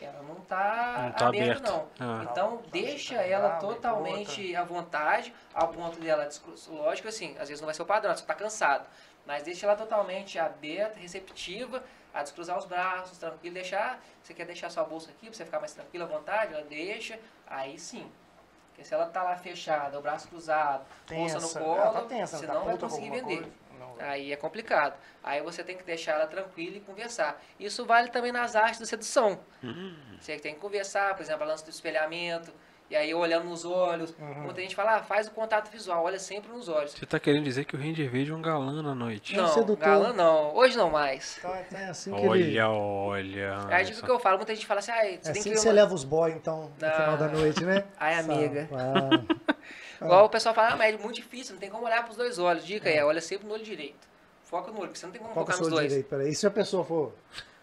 Ela 0.00 0.22
não 0.22 0.36
tá, 0.36 1.00
Não 1.04 1.12
tá 1.12 1.26
aberta, 1.28 1.52
aberta. 1.68 1.70
não. 1.72 1.88
Ah. 1.98 2.24
Então 2.30 2.62
deixa 2.70 3.16
ela 3.16 3.56
totalmente 3.56 4.54
à 4.54 4.62
vontade, 4.64 5.34
ao 5.52 5.68
ponto 5.68 5.98
dela, 5.98 6.28
lógico 6.68 7.08
assim, 7.08 7.32
às 7.38 7.48
vezes 7.48 7.60
não 7.60 7.66
vai 7.66 7.74
ser 7.74 7.82
o 7.82 7.86
padrão, 7.86 8.14
você 8.14 8.24
tá 8.24 8.34
cansado. 8.34 8.86
Mas 9.26 9.42
deixa 9.42 9.66
ela 9.66 9.76
totalmente 9.76 10.38
aberta, 10.38 10.98
receptiva, 10.98 11.82
a 12.14 12.22
descruzar 12.22 12.56
os 12.56 12.64
braços, 12.64 13.18
tranquilo, 13.18 13.54
deixar. 13.54 14.00
Você 14.22 14.32
quer 14.32 14.46
deixar 14.46 14.70
sua 14.70 14.84
bolsa 14.84 15.10
aqui 15.10 15.26
pra 15.26 15.34
você 15.34 15.44
ficar 15.44 15.58
mais 15.60 15.72
tranquilo 15.72 16.04
à 16.04 16.08
vontade? 16.08 16.54
Ela 16.54 16.62
deixa, 16.64 17.18
aí 17.46 17.78
sim. 17.78 18.10
Porque 18.70 18.84
se 18.84 18.94
ela 18.94 19.06
tá 19.06 19.22
lá 19.24 19.36
fechada, 19.36 19.98
o 19.98 20.02
braço 20.02 20.28
cruzado, 20.28 20.84
bolsa 21.08 21.34
no 21.34 21.40
Tensa. 21.42 21.60
colo, 21.60 21.92
tá 21.92 22.00
tensa, 22.02 22.38
você 22.38 22.46
tá 22.46 22.54
não 22.54 22.64
vai 22.64 22.78
conseguir 22.78 23.10
vender. 23.10 23.36
coisa? 23.42 23.50
Não. 23.78 23.94
Aí 23.98 24.32
é 24.32 24.36
complicado. 24.36 24.94
Aí 25.22 25.40
você 25.42 25.62
tem 25.62 25.76
que 25.76 25.84
deixar 25.84 26.12
ela 26.12 26.26
tranquila 26.26 26.76
e 26.76 26.80
conversar. 26.80 27.40
Isso 27.58 27.84
vale 27.84 28.08
também 28.08 28.32
nas 28.32 28.56
artes 28.56 28.80
da 28.80 28.86
sedução. 28.86 29.38
Você 30.20 30.36
tem 30.38 30.54
que 30.54 30.60
conversar, 30.60 31.14
por 31.14 31.22
exemplo, 31.22 31.44
a 31.44 31.46
lance 31.46 31.64
do 31.64 31.70
espelhamento, 31.70 32.52
e 32.90 32.96
aí 32.96 33.12
olhando 33.14 33.44
nos 33.46 33.66
olhos. 33.66 34.14
Uhum. 34.18 34.44
Muita 34.44 34.62
gente 34.62 34.74
fala, 34.74 34.96
ah, 34.96 35.02
faz 35.02 35.26
o 35.28 35.30
contato 35.32 35.70
visual, 35.70 36.02
olha 36.04 36.18
sempre 36.18 36.50
nos 36.50 36.70
olhos. 36.70 36.92
Você 36.92 37.04
tá 37.04 37.20
querendo 37.20 37.44
dizer 37.44 37.66
que 37.66 37.76
o 37.76 37.78
Ranger 37.78 38.10
Verde 38.10 38.30
é 38.30 38.34
um 38.34 38.40
galã 38.40 38.82
na 38.82 38.94
noite. 38.94 39.36
É 39.36 39.38
um 39.38 39.42
Não, 39.42 39.48
sedutor. 39.52 39.76
galã 39.76 40.12
não. 40.14 40.54
Hoje 40.56 40.74
não 40.76 40.88
mais. 40.90 41.38
Tá, 41.42 41.50
tá, 41.70 41.78
é 41.78 41.84
assim 41.90 42.10
que 42.14 42.20
ele... 42.20 42.58
Olha, 42.58 42.70
olha. 42.70 43.58
É 43.68 43.74
a 43.74 43.82
dica 43.82 44.00
que 44.02 44.10
eu 44.10 44.18
falo, 44.18 44.38
muita 44.38 44.54
gente 44.54 44.66
fala 44.66 44.80
assim, 44.80 44.90
ah, 44.92 44.94
você 44.94 45.02
É 45.02 45.16
tem 45.18 45.32
assim 45.32 45.42
que 45.42 45.50
que 45.50 45.56
você 45.60 45.68
uma... 45.68 45.74
leva 45.74 45.92
os 45.94 46.02
boy, 46.04 46.32
então, 46.32 46.72
no 46.80 46.86
Ah. 46.86 46.90
final 46.92 47.16
da 47.18 47.28
noite, 47.28 47.62
né? 47.62 47.84
Ai, 48.00 48.14
amiga. 48.14 48.66
Ah, 48.72 49.54
Igual 50.00 50.24
o 50.26 50.28
pessoal 50.28 50.54
fala, 50.54 50.68
ah, 50.74 50.76
mas 50.76 50.94
é 50.94 50.98
muito 50.98 51.16
difícil, 51.16 51.54
não 51.54 51.60
tem 51.60 51.70
como 51.70 51.84
olhar 51.84 52.04
pros 52.04 52.16
dois 52.16 52.38
olhos. 52.38 52.64
Dica 52.64 52.88
é, 52.88 53.04
olha 53.04 53.20
sempre 53.20 53.46
no 53.46 53.54
olho 53.54 53.64
direito. 53.64 54.06
Foca 54.44 54.70
no 54.70 54.78
olho, 54.78 54.86
porque 54.88 54.98
você 55.00 55.06
não 55.06 55.12
tem 55.12 55.20
como 55.20 55.34
qual 55.34 55.42
é 55.44 55.46
focar 55.46 55.60
nos 55.60 55.68
dois. 55.70 55.88
direito? 55.88 56.06
Peraí, 56.08 56.30
e 56.30 56.34
se 56.34 56.46
a 56.46 56.50
pessoa 56.50 56.84
for... 56.84 57.12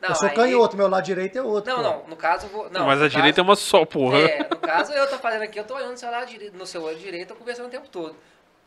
Não, 0.02 0.10
eu 0.10 0.16
sou 0.16 0.28
aí- 0.30 0.36
canhoto, 0.36 0.78
meu 0.78 0.88
lado 0.88 1.04
direito 1.04 1.38
é 1.38 1.42
outro. 1.42 1.72
Não, 1.72 1.78
pô. 1.78 1.84
não, 1.84 2.08
no 2.10 2.16
caso 2.16 2.46
eu 2.46 2.50
vou... 2.50 2.70
Não, 2.70 2.86
Mas 2.86 3.00
a 3.00 3.04
no 3.06 3.10
direita 3.10 3.40
é 3.40 3.44
caso- 3.44 3.50
uma 3.50 3.56
só, 3.56 3.86
porra. 3.86 4.18
É, 4.20 4.40
no 4.50 4.58
caso 4.58 4.92
eu 4.94 5.10
tô 5.10 5.18
fazendo 5.18 5.42
aqui, 5.44 5.60
eu 5.60 5.64
tô 5.64 5.74
olhando 5.76 5.92
no 5.92 5.98
seu 5.98 6.12
lado 6.12 6.28
direito, 6.30 6.56
no 6.58 6.66
seu 6.68 6.84
olho 6.84 6.98
direito, 7.00 7.30
tô 7.30 7.36
conversando 7.36 7.68
o 7.68 7.70
tempo 7.70 7.88
todo. 7.90 8.16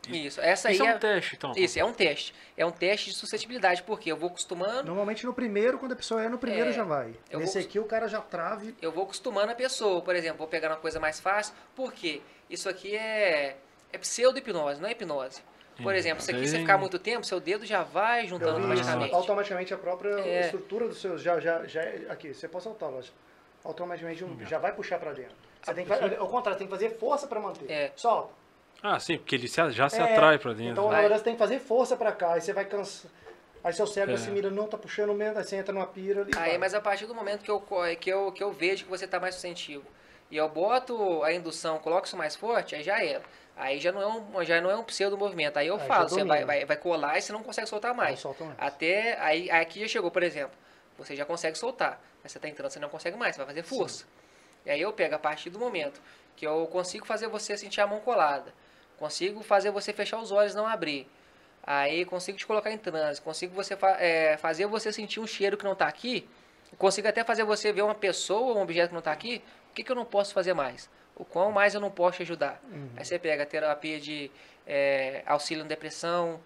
Isso, 0.07 0.39
essa 0.41 0.69
aí 0.69 0.75
Isso 0.75 0.83
é 0.83 0.87
é, 0.87 0.95
um 0.95 0.99
teste, 0.99 1.35
então. 1.35 1.53
isso, 1.55 1.79
é 1.79 1.83
um 1.85 1.93
teste. 1.93 2.33
É 2.57 2.65
um 2.65 2.71
teste 2.71 3.09
de 3.11 3.15
suscetibilidade, 3.15 3.83
porque 3.83 4.11
eu 4.11 4.15
vou 4.17 4.29
acostumando, 4.29 4.85
Normalmente 4.85 5.25
no 5.25 5.33
primeiro, 5.33 5.77
quando 5.77 5.91
a 5.91 5.95
pessoa 5.95 6.23
é 6.23 6.27
no 6.29 6.37
primeiro, 6.37 6.69
É, 6.69 6.73
já 6.73 6.83
vai. 6.83 7.13
eu 7.29 7.39
Nesse 7.39 7.59
vou- 7.59 7.67
aqui 7.67 7.79
o 7.79 7.83
cara 7.85 8.07
já 8.07 8.19
trave. 8.21 8.73
eu 8.81 8.91
vou 8.91 9.03
acostumando 9.03 9.51
a 9.51 9.55
pessoa. 9.55 10.01
Por 10.01 10.15
exemplo, 10.15 10.37
vou 10.39 10.47
pegar 10.47 10.69
uma 10.69 10.77
coisa 10.77 10.99
mais 10.99 11.19
fácil, 11.19 11.53
porque 11.75 12.21
isso 12.49 12.67
aqui 12.69 12.95
é, 12.95 13.55
é 13.93 13.97
pseudo-hipnose, 13.97 14.81
não 14.81 14.87
é 14.89 14.91
hipnose. 14.91 15.41
Por 15.77 15.93
Hum, 15.93 15.95
exemplo, 15.95 16.21
isso 16.21 16.29
aqui, 16.31 16.45
se 16.45 16.55
sim. 16.55 16.59
ficar 16.59 16.77
muito 16.77 16.99
tempo, 16.99 17.25
seu 17.25 17.39
dedo 17.39 17.65
já 17.65 17.83
vai 17.83 18.27
juntando 18.27 18.57
automaticamente. 18.57 19.15
automaticamente 19.15 19.73
a 19.73 19.77
própria 19.77 20.19
É. 20.19 20.41
estrutura 20.41 20.87
do 20.89 20.93
seu. 20.93 21.17
Já, 21.17 21.39
já, 21.39 21.65
já 21.65 21.81
é- 21.81 22.05
aqui, 22.09 22.33
você 22.33 22.49
pode 22.49 22.65
soltar, 22.65 22.89
lógico. 22.89 23.15
Automaticamente 23.63 24.23
um- 24.25 24.45
já 24.45 24.57
vai 24.57 24.73
puxar 24.73 24.99
pra 24.99 25.13
dentro. 25.13 25.35
Você 25.61 25.73
tem 25.73 25.85
que, 25.85 25.91
ao 25.93 26.27
contrário, 26.27 26.53
você 26.53 26.57
tem 26.59 26.67
que 26.67 26.73
fazer 26.73 26.97
força 26.97 27.27
pra 27.27 27.39
manter. 27.39 27.69
É. 27.71 27.91
Solta. 27.95 28.33
Ah, 28.83 28.99
sim, 28.99 29.17
porque 29.17 29.35
ele 29.35 29.47
se- 29.47 29.71
já 29.71 29.89
se 29.89 29.99
É, 29.99 30.03
atrai 30.03 30.37
pra 30.37 30.51
dentro. 30.51 30.71
Então, 30.73 30.85
na 30.85 30.91
Vai. 30.91 31.01
verdade, 31.01 31.19
você 31.19 31.25
tem 31.25 31.33
que 31.33 31.39
fazer 31.39 31.59
força 31.59 31.95
pra 31.95 32.11
cá. 32.11 32.33
Aí 32.33 32.41
você 32.41 32.51
vai 32.53 32.65
cansar. 32.65 33.09
Aí 33.63 33.73
seu 33.73 33.85
cérebro 33.87 34.15
É. 34.15 34.17
assimila, 34.17 34.49
não, 34.49 34.67
tá 34.67 34.77
puxando 34.77 35.13
mesmo, 35.13 35.37
aí 35.37 35.43
você 35.43 35.57
entra 35.57 35.73
numa 35.73 35.87
pira 35.87 36.21
ali. 36.21 36.31
Aí, 36.37 36.49
vai. 36.51 36.57
mas 36.57 36.73
a 36.73 36.79
partir 36.81 37.05
do 37.05 37.13
momento 37.15 37.41
que 37.43 37.51
eu, 37.51 37.59
que 37.99 38.09
eu, 38.09 38.31
que 38.31 38.41
eu 38.43 38.51
vejo 38.53 38.85
que 38.85 38.89
você 38.89 39.03
está 39.05 39.19
mais 39.19 39.35
sensitivo 39.35 39.83
e 40.31 40.37
eu 40.37 40.47
boto 40.49 41.23
a 41.23 41.33
indução, 41.33 41.79
coloco 41.79 42.05
isso 42.07 42.17
mais 42.17 42.35
forte, 42.35 42.75
aí 42.75 42.83
já 42.83 43.03
era. 43.03 43.23
Aí 43.57 43.79
já 43.79 43.91
não 43.91 44.01
é 44.01 44.07
um, 44.07 44.43
já 44.45 44.61
não 44.61 44.71
é 44.71 44.75
um 44.77 44.83
pseudo 44.83 45.17
movimento. 45.17 45.57
Aí 45.57 45.67
eu 45.67 45.75
Aí 45.75 45.87
falo, 45.87 46.07
você 46.09 46.23
vai, 46.23 46.45
vai, 46.45 46.65
vai 46.65 46.77
colar 46.77 47.17
e 47.17 47.21
você 47.21 47.33
não 47.33 47.43
consegue 47.43 47.67
soltar 47.67 47.93
mais. 47.93 48.11
mais. 48.11 48.19
Até 48.57 49.19
aí, 49.19 49.51
aqui 49.51 49.81
já 49.81 49.87
chegou, 49.87 50.09
por 50.09 50.23
exemplo, 50.23 50.57
você 50.97 51.15
já 51.15 51.25
consegue 51.25 51.57
soltar, 51.57 52.01
mas 52.23 52.31
você 52.31 52.39
tá 52.39 52.47
entrando, 52.47 52.71
você 52.71 52.79
não 52.79 52.87
consegue 52.89 53.17
mais, 53.17 53.35
você 53.35 53.39
vai 53.39 53.47
fazer 53.47 53.63
força. 53.63 54.05
E 54.65 54.69
aí 54.71 54.79
eu 54.81 54.93
pego 54.93 55.15
a 55.15 55.19
partir 55.19 55.49
do 55.49 55.59
momento 55.59 56.01
que 56.37 56.47
eu 56.47 56.67
consigo 56.67 57.05
fazer 57.05 57.27
você 57.27 57.57
sentir 57.57 57.81
a 57.81 57.87
mão 57.87 57.99
colada, 57.99 58.53
consigo 58.97 59.43
fazer 59.43 59.71
você 59.71 59.91
fechar 59.91 60.19
os 60.19 60.31
olhos 60.31 60.53
e 60.53 60.55
não 60.55 60.65
abrir. 60.67 61.09
Aí 61.63 62.05
consigo 62.05 62.37
te 62.37 62.47
colocar 62.47 62.71
em 62.71 62.77
transe, 62.77 63.21
consigo 63.21 63.53
você 63.53 63.75
fa- 63.75 63.97
é, 63.99 64.37
fazer 64.37 64.65
você 64.67 64.91
sentir 64.93 65.19
um 65.19 65.27
cheiro 65.27 65.57
que 65.57 65.63
não 65.65 65.73
está 65.73 65.87
aqui, 65.87 66.27
consigo 66.77 67.07
até 67.07 67.23
fazer 67.25 67.43
você 67.43 67.71
ver 67.73 67.81
uma 67.81 67.95
pessoa, 67.95 68.57
um 68.57 68.61
objeto 68.61 68.87
que 68.87 68.93
não 68.93 68.99
está 68.99 69.11
aqui, 69.11 69.41
o 69.71 69.73
que, 69.75 69.83
que 69.83 69.91
eu 69.91 69.95
não 69.95 70.05
posso 70.05 70.33
fazer 70.33 70.53
mais? 70.53 70.89
O 71.15 71.25
quão 71.25 71.51
mais 71.51 71.73
eu 71.73 71.81
não 71.81 71.91
posso 71.91 72.17
te 72.17 72.23
ajudar? 72.23 72.61
Aí 72.95 73.03
você 73.05 73.19
pega 73.19 73.43
a 73.43 73.45
terapia 73.45 73.99
de 73.99 74.31
é, 74.65 75.21
auxílio 75.25 75.63
na 75.63 75.67
depressão, 75.69 76.39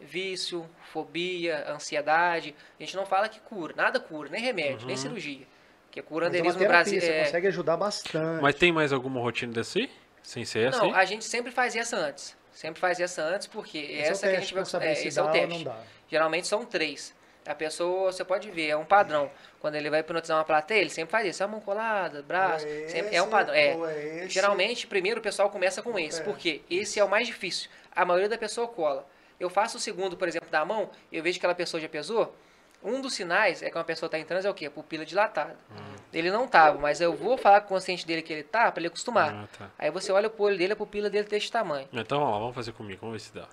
vício, 0.00 0.68
fobia, 0.92 1.70
ansiedade. 1.70 2.54
A 2.78 2.82
gente 2.82 2.96
não 2.96 3.06
fala 3.06 3.28
que 3.28 3.40
cura, 3.40 3.74
nada 3.76 4.00
cura, 4.00 4.28
nem 4.30 4.40
remédio, 4.42 4.86
nem 4.86 4.96
cirurgia. 4.96 5.46
Que 5.90 5.96
Mas 5.96 5.96
é 5.96 6.00
uma 6.00 6.08
curanderismo 6.08 6.60
no 6.62 6.68
Brasil. 6.68 7.00
Você 7.00 7.10
é- 7.10 7.24
consegue 7.24 7.46
ajudar 7.48 7.76
bastante. 7.76 8.42
Mas 8.42 8.54
tem 8.54 8.72
mais 8.72 8.92
alguma 8.92 9.20
rotina 9.20 9.52
dessa 9.52 9.78
aí? 9.78 9.90
Sem 10.22 10.44
ser 10.44 10.68
essa 10.68 10.78
Não, 10.78 10.86
aí? 10.86 11.00
a 11.00 11.04
gente 11.04 11.24
sempre 11.24 11.52
faz 11.52 11.74
essa 11.76 11.96
antes. 11.96 12.36
Sempre 12.52 12.80
faz 12.80 12.98
essa 12.98 13.22
antes, 13.22 13.46
porque 13.46 13.78
Esse 13.78 13.92
é 13.94 14.08
o 14.08 14.12
essa 14.12 14.28
que 14.28 14.36
a 14.36 14.40
gente 14.40 14.54
vai. 14.54 14.62
É, 14.88 14.94
se 14.94 15.08
esse 15.08 15.18
é 15.18 15.22
o 15.22 15.26
ou 15.26 15.32
teste. 15.32 15.48
não 15.48 15.62
dá. 15.62 15.78
Geralmente 16.10 16.46
são 16.46 16.64
três. 16.64 17.14
A 17.46 17.54
pessoa, 17.54 18.12
você 18.12 18.24
pode 18.24 18.50
ver, 18.50 18.68
é 18.68 18.76
um 18.76 18.84
padrão. 18.84 19.30
Quando 19.60 19.76
ele 19.76 19.88
vai 19.88 20.00
hipnotizar 20.00 20.36
uma 20.36 20.44
plateia, 20.44 20.80
ele 20.80 20.90
sempre 20.90 21.12
faz 21.12 21.26
isso. 21.26 21.42
É 21.42 21.46
mão 21.46 21.60
colada, 21.60 22.22
braço. 22.22 22.66
É 22.66 22.88
sempre, 22.88 23.14
é 23.14 23.20
um 23.20 23.24
esse, 23.24 23.30
padrão. 23.30 23.54
É. 23.54 23.74
ou 23.74 23.88
é 23.88 24.24
esse. 24.24 24.30
Geralmente, 24.30 24.86
primeiro 24.86 25.20
o 25.20 25.22
pessoal 25.22 25.50
começa 25.50 25.82
com 25.82 25.98
esse. 25.98 26.20
É. 26.20 26.24
Porque 26.24 26.62
esse 26.68 26.98
é 26.98 27.04
o 27.04 27.08
mais 27.08 27.26
difícil. 27.26 27.70
A 27.94 28.04
maioria 28.04 28.28
da 28.28 28.38
pessoa 28.38 28.66
cola. 28.68 29.06
Eu 29.38 29.50
faço 29.50 29.76
o 29.76 29.80
segundo, 29.80 30.16
por 30.16 30.26
exemplo, 30.26 30.48
da 30.50 30.64
mão, 30.64 30.90
eu 31.12 31.22
vejo 31.22 31.34
que 31.34 31.40
aquela 31.40 31.54
pessoa 31.54 31.80
já 31.80 31.88
pesou. 31.88 32.34
Um 32.82 33.00
dos 33.00 33.14
sinais 33.14 33.62
é 33.62 33.70
que 33.70 33.76
uma 33.76 33.84
pessoa 33.84 34.06
está 34.06 34.18
em 34.18 34.24
transe 34.24 34.46
é 34.46 34.50
o 34.50 34.54
quê? 34.54 34.66
A 34.66 34.70
pupila 34.70 35.04
dilatada. 35.04 35.56
Hum. 35.70 35.96
Ele 36.12 36.30
não 36.30 36.46
tava, 36.46 36.78
mas 36.78 37.00
eu 37.00 37.14
vou 37.14 37.36
falar 37.36 37.60
com 37.60 37.66
o 37.66 37.68
consciente 37.70 38.06
dele 38.06 38.22
que 38.22 38.32
ele 38.32 38.42
tá, 38.42 38.70
para 38.70 38.80
ele 38.80 38.88
acostumar. 38.88 39.34
Ah, 39.34 39.48
tá. 39.58 39.70
Aí 39.78 39.90
você 39.90 40.12
olha 40.12 40.30
pro 40.30 40.44
olho 40.44 40.56
dele, 40.56 40.72
a 40.72 40.76
pupila 40.76 41.10
dele 41.10 41.26
tem 41.26 41.36
esse 41.38 41.50
tamanho. 41.50 41.88
Então 41.92 42.18
vamos 42.18 42.34
lá, 42.34 42.38
vamos 42.38 42.54
fazer 42.54 42.72
comigo, 42.72 43.00
vamos 43.00 43.14
ver 43.14 43.28
se 43.28 43.34
dá. 43.34 43.48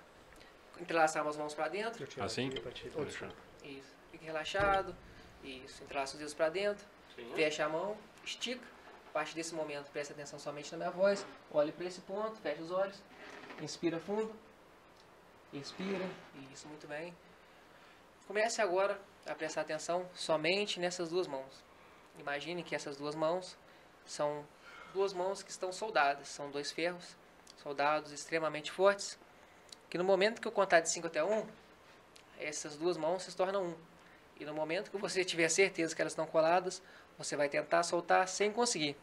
Entrelaçar 0.80 1.26
as 1.26 1.38
mãos 1.38 1.54
para 1.54 1.68
dentro. 1.68 2.06
Assim? 2.22 2.48
aqui 2.48 2.62
relaxado. 4.24 4.96
Isso. 5.44 5.84
Entrelaça 5.84 6.14
os 6.14 6.20
dedos 6.20 6.34
para 6.34 6.50
dentro. 6.50 6.86
Fecha 7.36 7.66
a 7.66 7.70
mão. 7.70 7.98
Estica. 8.24 8.66
A 9.10 9.14
partir 9.14 9.36
desse 9.36 9.54
momento, 9.54 9.92
preste 9.92 10.12
atenção 10.12 10.40
somente 10.40 10.72
na 10.72 10.78
minha 10.78 10.92
voz. 10.92 11.26
Olhe 11.52 11.72
para 11.72 11.86
esse 11.86 12.02
ponto. 12.02 12.36
Fecha 12.38 12.62
os 12.62 12.72
olhos. 12.72 13.02
Inspira 13.62 14.00
fundo. 14.00 14.34
Expira. 15.52 16.10
Isso, 16.52 16.68
muito 16.68 16.88
bem. 16.88 17.16
Comece 18.28 18.62
agora 18.62 19.00
a 19.28 19.36
prestar 19.36 19.62
atenção 19.62 20.10
somente 20.16 20.80
nessas 20.80 21.10
duas 21.10 21.28
mãos. 21.28 21.64
Imagine 22.18 22.64
que 22.64 22.76
essas 22.76 22.98
duas 22.98 23.16
mãos 23.16 23.56
são 24.06 24.46
duas 24.94 25.14
mãos 25.14 25.44
que 25.44 25.52
estão 25.52 25.72
soldadas. 25.72 26.28
São 26.30 26.50
dois 26.50 26.72
ferros, 26.72 27.16
soldados 27.62 28.12
extremamente 28.12 28.72
fortes. 28.72 29.20
que 29.90 29.98
no 29.98 30.04
momento 30.04 30.42
que 30.42 30.48
eu 30.48 30.52
contar 30.52 30.80
de 30.80 30.90
5 30.90 31.06
até 31.06 31.24
1, 31.24 31.32
um, 31.32 31.48
essas 32.40 32.76
duas 32.76 32.98
mãos 32.98 33.22
se 33.24 33.36
tornam 33.36 33.64
um. 33.64 33.93
E 34.40 34.46
no 34.46 34.54
momento 34.54 34.92
que 34.92 34.98
você 34.98 35.24
tiver 35.24 35.50
certeza 35.50 35.96
que 35.96 36.02
elas 36.02 36.14
estão 36.14 36.26
coladas, 36.26 36.82
você 37.18 37.36
vai 37.36 37.50
tentar 37.50 37.84
soltar 37.84 38.28
sem 38.28 38.52
conseguir. 38.52 38.96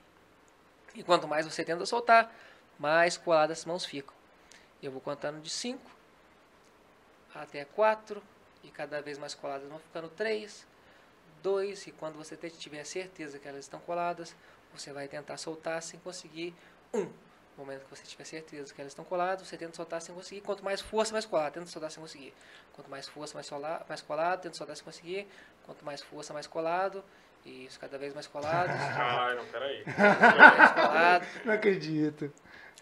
E 0.94 1.02
quanto 1.02 1.28
mais 1.28 1.47
você 1.47 1.65
tenta 1.65 1.86
soltar, 1.86 2.34
mais 2.78 3.17
coladas 3.17 3.60
as 3.60 3.65
mãos 3.65 3.84
ficam. 3.84 4.15
Eu 4.83 4.91
vou 4.91 5.00
contando 5.00 5.41
de 5.41 5.50
5 5.50 5.91
até 7.34 7.65
4 7.65 8.23
e 8.65 8.70
cada 8.70 9.00
vez 9.00 9.18
mais 9.18 9.34
coladas 9.34 9.68
vão 9.68 9.78
ficando 9.78 10.09
3, 10.09 10.67
2 11.42 11.86
e 11.86 11.92
quando 11.92 12.17
você 12.17 12.36
tiver 12.50 12.84
certeza 12.84 13.39
que 13.39 13.47
elas 13.47 13.65
estão 13.65 13.81
coladas, 13.81 14.34
você 14.73 14.92
vai 14.92 15.09
tentar 15.09 15.36
soltar 15.36 15.83
sem 15.83 16.00
conseguir 16.00 16.55
1. 16.92 17.00
Um. 17.00 17.30
No 17.61 17.67
momento 17.67 17.85
que 17.85 17.95
você 17.95 18.05
tiver 18.05 18.25
certeza 18.25 18.73
que 18.73 18.81
elas 18.81 18.93
estão 18.93 19.05
coladas, 19.05 19.47
você 19.47 19.55
tenta 19.55 19.77
soltar 19.77 20.01
sem 20.01 20.15
conseguir. 20.15 20.41
Quanto 20.41 20.65
mais 20.65 20.81
força, 20.81 21.13
mais 21.13 21.27
colado. 21.27 21.53
Tenta 21.53 21.67
soltar 21.67 21.91
sem 21.91 22.03
conseguir. 22.03 22.33
Quanto 22.73 22.91
mais 22.91 23.07
força, 23.07 23.35
mais, 23.35 23.47
solar, 23.47 23.85
mais 23.87 24.01
colado. 24.01 24.41
Tenta 24.41 24.57
soltar 24.57 24.75
sem 24.75 24.83
conseguir. 24.83 25.29
Quanto 25.67 25.85
mais 25.85 26.01
força, 26.01 26.33
mais 26.33 26.47
colado. 26.47 27.05
Isso, 27.45 27.79
cada 27.79 27.99
vez 27.99 28.15
mais 28.15 28.27
colado. 28.27 28.71
Ai, 28.73 29.37
não, 29.37 29.45
peraí. 29.45 29.85
colado. 29.85 31.27
Não 31.45 31.53
acredito. 31.53 32.33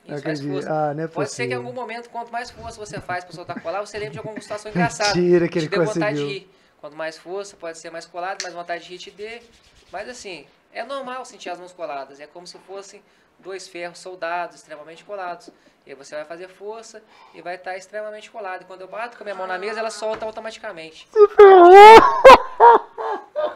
Não 0.06 0.16
acredito. 0.16 0.68
Ah, 0.68 0.94
não 0.94 1.02
é 1.02 1.08
Pode 1.08 1.32
ser 1.32 1.48
que 1.48 1.52
em 1.52 1.56
algum 1.56 1.72
momento, 1.72 2.08
quanto 2.08 2.30
mais 2.30 2.48
força 2.48 2.78
você 2.78 3.00
faz 3.00 3.24
para 3.24 3.34
soltar 3.34 3.60
colar, 3.60 3.80
você 3.80 3.98
lembra 3.98 4.12
de 4.12 4.18
alguma 4.18 4.40
situação 4.40 4.70
engraçada. 4.70 5.16
Mentira 5.16 5.48
que 5.48 5.58
te 5.58 5.66
ele 5.66 5.68
dê 5.68 5.84
vontade 5.84 6.18
de 6.18 6.24
rir. 6.24 6.50
Quanto 6.80 6.96
mais 6.96 7.18
força, 7.18 7.56
pode 7.56 7.78
ser 7.78 7.90
mais 7.90 8.06
colado, 8.06 8.44
mais 8.44 8.54
vontade 8.54 8.84
de 8.84 8.90
rir 8.90 8.98
te 8.98 9.10
dê. 9.10 9.42
Mas 9.90 10.08
assim, 10.08 10.46
é 10.72 10.84
normal 10.84 11.24
sentir 11.24 11.50
as 11.50 11.58
mãos 11.58 11.72
coladas. 11.72 12.20
É 12.20 12.28
como 12.28 12.46
se 12.46 12.56
fossem 12.60 13.02
dois 13.38 13.68
ferros 13.68 13.98
soldados, 13.98 14.56
extremamente 14.56 15.04
colados. 15.04 15.50
E 15.86 15.90
aí 15.90 15.94
você 15.96 16.14
vai 16.14 16.24
fazer 16.24 16.48
força 16.48 17.02
e 17.32 17.40
vai 17.40 17.54
estar 17.54 17.76
extremamente 17.76 18.30
colado. 18.30 18.62
E 18.62 18.64
quando 18.66 18.82
eu 18.82 18.88
bato 18.88 19.16
com 19.16 19.22
a 19.22 19.24
minha 19.24 19.34
mão 19.34 19.46
na 19.46 19.56
mesa, 19.58 19.80
ela 19.80 19.90
solta 19.90 20.26
automaticamente. 20.26 21.08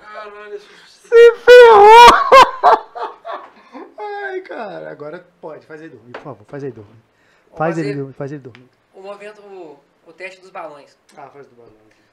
Caralho, 0.00 0.54
isso... 0.54 0.68
Se 0.86 1.34
ferrou! 1.36 2.08
Ai, 3.98 4.40
cara, 4.40 4.90
agora 4.90 5.26
pode, 5.40 5.66
faz 5.66 5.80
ele 5.80 5.90
dormir, 5.90 6.12
por 6.12 6.22
favor, 6.22 6.44
faz 6.46 6.62
ele 6.62 6.72
dormir. 6.72 6.96
Faz 7.54 7.76
ele 7.76 7.88
fazer 7.88 7.98
dormir, 7.98 8.14
faz 8.14 8.32
ele 8.32 8.40
dormir. 8.40 8.68
O 8.94 9.02
movimento, 9.02 9.42
o, 9.42 9.78
o 10.06 10.12
teste 10.12 10.40
dos 10.40 10.48
balões. 10.50 10.96
Ah, 11.16 11.28
faz 11.28 11.46
do 11.46 11.54
balão. 11.54 11.72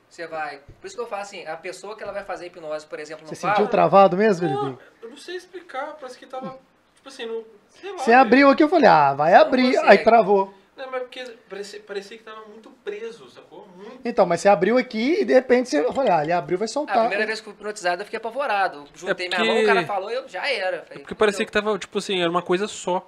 Você 0.09 0.27
vai. 0.27 0.59
Por 0.81 0.88
isso 0.88 0.95
que 0.95 1.01
eu 1.01 1.07
falo 1.07 1.22
assim, 1.22 1.45
a 1.45 1.56
pessoa 1.56 1.95
que 1.95 2.03
ela 2.03 2.11
vai 2.11 2.25
fazer 2.25 2.48
hipnose, 2.48 2.85
por 2.85 2.99
exemplo, 2.99 3.23
no 3.23 3.30
Você 3.30 3.35
sentiu 3.35 3.67
travado 3.67 4.17
mesmo, 4.17 4.48
Felipe? 4.48 4.83
eu 5.01 5.09
não 5.09 5.17
sei 5.17 5.35
explicar, 5.35 5.95
parece 5.99 6.17
que 6.17 6.25
tava, 6.25 6.57
tipo 7.00 7.10
assim, 7.10 7.26
não... 7.26 7.44
Sei 7.69 7.92
lá, 7.92 7.98
Você 7.98 8.11
velho. 8.11 8.22
abriu 8.22 8.50
aqui, 8.50 8.64
eu 8.64 8.69
falei, 8.69 8.88
ah, 8.90 9.14
vai 9.14 9.34
abrir, 9.34 9.74
consegue. 9.74 9.88
aí 9.90 9.98
travou. 10.00 10.53
Não, 10.76 10.90
mas 10.92 11.02
porque 11.02 11.24
parecia, 11.50 11.80
parecia 11.82 12.18
que 12.18 12.24
tava 12.24 12.45
muito 12.48 12.69
preso, 12.84 13.30
sacou? 13.30 13.68
Muito. 13.76 14.00
Então, 14.06 14.26
mas 14.26 14.40
você 14.42 14.48
abriu 14.48 14.78
aqui 14.78 15.22
e 15.22 15.26
de 15.26 15.34
repente 15.34 15.68
você, 15.69 15.80
eu 15.82 15.92
falei, 15.94 16.11
ah, 16.11 16.24
ele 16.24 16.32
abriu, 16.32 16.58
vai 16.58 16.66
A 16.66 16.69
soltar. 16.69 17.00
primeira 17.00 17.26
vez 17.26 17.42
que 17.42 17.48
eu 17.50 17.53
fui 17.53 17.60
hipnotizado, 17.61 18.02
eu 18.02 18.06
fiquei 18.06 18.18
apavorado. 18.18 18.86
Juntei 18.95 19.26
É 19.26 19.30
minha 19.30 19.40
mão, 19.40 19.48
porque- 19.56 19.64
o 19.64 19.68
cara 19.68 19.86
falou, 19.86 20.10
eu 20.10 20.28
já 20.28 20.50
era. 20.50 20.84
Falei, 20.84 21.00
Porque 21.03 21.16
parecia 21.16 21.45
que 21.45 21.52
tava, 21.52 21.78
tipo 21.78 21.98
assim, 21.98 22.22
era 22.22 22.30
uma 22.30 22.42
coisa 22.42 22.68
só. 22.68 23.06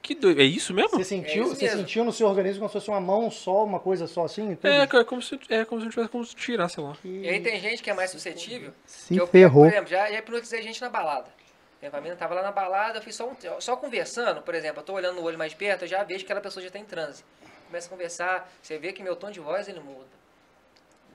Que 0.00 0.14
doido. 0.14 0.40
É 0.40 0.44
isso 0.44 0.72
mesmo? 0.72 0.90
Você 0.90 1.04
sentiu, 1.04 1.42
É 1.42 1.46
isso 1.46 1.56
você 1.56 1.64
mesmo. 1.64 1.80
sentiu 1.80 2.04
no 2.04 2.12
seu 2.12 2.28
organismo 2.28 2.60
como 2.60 2.68
se 2.68 2.74
fosse 2.74 2.88
uma 2.88 3.00
mão 3.00 3.28
só, 3.32 3.64
uma 3.64 3.80
coisa 3.80 4.06
só 4.06 4.24
assim? 4.24 4.54
tudo? 4.54 4.68
É, 4.68 4.82
é 4.84 5.04
como 5.04 5.20
se, 5.20 5.38
é 5.50 5.64
como 5.64 5.80
se 5.82 5.88
tivesse 5.90 6.08
como 6.08 6.24
se 6.24 6.36
tirar, 6.36 6.68
sei 6.68 6.82
lá. 6.84 6.96
E 7.04 7.28
aí 7.28 7.40
tem 7.40 7.58
gente 7.60 7.82
que 7.82 7.90
é 7.90 7.94
mais 7.94 8.10
suscetível. 8.12 8.72
Se 8.86 9.14
que 9.14 9.20
eu, 9.20 9.26
ferrou. 9.26 9.64
Por 9.64 9.72
exemplo, 9.72 9.90
já, 9.90 10.08
já 10.10 10.18
hipnotizei 10.20 10.62
gente 10.62 10.80
na 10.80 10.88
balada. 10.88 11.26
Minha 11.80 11.90
família 11.90 12.16
tava 12.16 12.34
lá 12.34 12.42
na 12.42 12.50
balada, 12.50 12.98
eu 12.98 13.02
fiz 13.02 13.14
só, 13.14 13.28
um, 13.28 13.60
só 13.60 13.76
conversando, 13.76 14.42
por 14.42 14.54
exemplo, 14.54 14.80
eu 14.80 14.84
tô 14.84 14.94
olhando 14.94 15.16
no 15.16 15.22
olho 15.22 15.38
mais 15.38 15.54
perto, 15.54 15.82
eu 15.82 15.88
já 15.88 16.02
vejo 16.02 16.20
que 16.20 16.24
aquela 16.26 16.40
pessoa 16.40 16.62
já 16.62 16.70
tá 16.70 16.78
em 16.78 16.84
transe. 16.84 17.24
Começa 17.66 17.86
a 17.86 17.90
conversar, 17.90 18.50
você 18.60 18.78
vê 18.78 18.92
que 18.92 19.02
meu 19.02 19.14
tom 19.14 19.30
de 19.30 19.38
voz 19.38 19.68
ele 19.68 19.78
muda. 19.78 20.18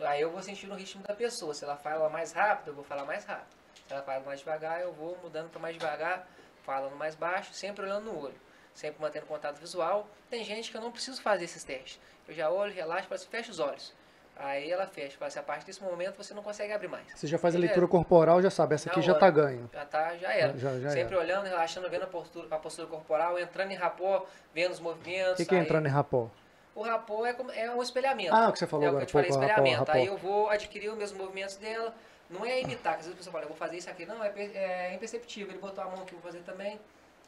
Aí 0.01 0.21
eu 0.21 0.31
vou 0.31 0.41
sentir 0.41 0.69
o 0.69 0.75
ritmo 0.75 1.03
da 1.03 1.13
pessoa. 1.13 1.53
Se 1.53 1.63
ela 1.63 1.75
fala 1.75 2.09
mais 2.09 2.31
rápido, 2.31 2.69
eu 2.69 2.73
vou 2.73 2.83
falar 2.83 3.05
mais 3.05 3.25
rápido. 3.25 3.47
Se 3.87 3.93
ela 3.93 4.01
fala 4.03 4.19
mais 4.21 4.39
devagar, 4.39 4.81
eu 4.81 4.91
vou 4.93 5.17
mudando 5.21 5.49
para 5.49 5.59
mais 5.59 5.75
devagar, 5.77 6.27
falando 6.63 6.95
mais 6.95 7.15
baixo, 7.15 7.53
sempre 7.53 7.85
olhando 7.85 8.05
no 8.05 8.19
olho. 8.19 8.39
Sempre 8.73 9.01
mantendo 9.01 9.25
contato 9.25 9.57
visual. 9.57 10.07
Tem 10.29 10.43
gente 10.43 10.71
que 10.71 10.77
eu 10.77 10.81
não 10.81 10.91
preciso 10.91 11.21
fazer 11.21 11.45
esses 11.45 11.63
testes. 11.63 11.99
Eu 12.27 12.33
já 12.33 12.49
olho, 12.49 12.73
relaxo, 12.73 13.07
falo 13.07 13.15
assim, 13.15 13.29
fecha 13.29 13.51
os 13.51 13.59
olhos. 13.59 13.93
Aí 14.35 14.71
ela 14.71 14.87
fecha, 14.87 15.15
fala 15.17 15.27
assim, 15.27 15.39
a 15.39 15.43
partir 15.43 15.65
desse 15.67 15.81
momento 15.83 16.17
você 16.17 16.33
não 16.33 16.41
consegue 16.41 16.73
abrir 16.73 16.87
mais. 16.87 17.05
Você 17.15 17.27
já 17.27 17.37
faz 17.37 17.53
a 17.55 17.57
É. 17.57 17.61
leitura 17.61 17.87
corporal, 17.87 18.41
já 18.41 18.49
sabe, 18.49 18.73
essa 18.75 18.89
aqui 18.89 19.01
já 19.01 19.13
tá 19.13 19.29
ganho. 19.29 19.69
Já 19.71 19.85
tá, 19.85 20.17
já 20.17 20.33
era. 20.33 20.57
Já- 20.57 20.79
já 20.79 20.89
Sempre 20.89 21.15
olhando, 21.15 21.45
relaxando, 21.45 21.87
vendo 21.89 22.03
a 22.03 22.07
postura, 22.07 22.47
a 22.49 22.57
postura 22.57 22.87
corporal, 22.87 23.37
entrando 23.39 23.71
em 23.71 23.75
rapó, 23.75 24.25
vendo 24.53 24.71
os 24.71 24.79
movimentos. 24.79 25.33
O 25.33 25.37
que, 25.37 25.45
que 25.45 25.53
é 25.55 25.59
aí- 25.59 25.63
entrando 25.63 25.85
em 25.85 25.89
rapó? 25.89 26.29
O 26.75 26.81
rapó 26.81 27.23
é, 27.25 27.35
é 27.55 27.69
um 27.71 27.83
espelhamento. 27.83 28.33
Ah, 28.33 28.49
o 28.49 28.51
que 28.53 28.57
você 28.57 28.65
falou 28.65 28.85
é 28.85 28.89
agora 28.89 29.03
o 29.03 29.07
que 29.07 29.15
eu 29.15 29.23
te 29.23 29.27
pouco, 29.29 29.43
espelhamento. 29.45 29.91
Aí 29.91 30.07
eu 30.07 30.17
vou 30.17 30.49
adquirir 30.49 30.89
os 30.89 30.97
mesmos 30.97 31.19
movimentos 31.21 31.55
dela. 31.57 31.93
Não 32.29 32.43
é 32.43 32.59
imitar, 32.61 32.93
que 32.93 33.01
às 33.01 33.05
vezes 33.05 33.13
a 33.13 33.17
pessoa 33.17 33.31
fala, 33.33 33.43
eu 33.43 33.49
vou 33.49 33.57
fazer 33.57 33.77
isso 33.77 33.89
aqui. 33.89 34.05
Não, 34.07 34.23
é, 34.23 34.33
é 34.55 34.93
imperceptível. 34.95 35.51
Ele 35.51 35.59
botou 35.59 35.83
a 35.83 35.87
mão 35.87 36.01
aqui, 36.01 36.13
eu 36.15 36.19
vou 36.19 36.31
fazer 36.31 36.43
também. 36.43 36.79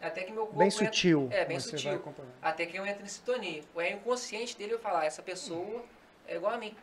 Até 0.02 0.24
que 0.24 0.32
meu 0.32 0.48
corpo. 0.48 0.58
Bem 0.58 0.68
entra- 0.70 0.86
sutil. 0.86 1.30
É, 1.32 1.46
bem 1.46 1.60
sutil. 1.60 2.02
Até 2.42 2.66
que 2.66 2.76
eu 2.76 2.86
entro 2.88 3.04
em 3.06 3.08
sintonia. 3.08 3.62
O 3.76 3.80
é 3.80 3.92
inconsciente 3.92 4.58
dele 4.58 4.74
eu 4.74 4.80
falar, 4.80 5.06
essa 5.06 5.22
pessoa 5.22 5.84
é 6.28 6.36
igual 6.38 6.52
a 6.54 6.58
mim. 6.58 6.76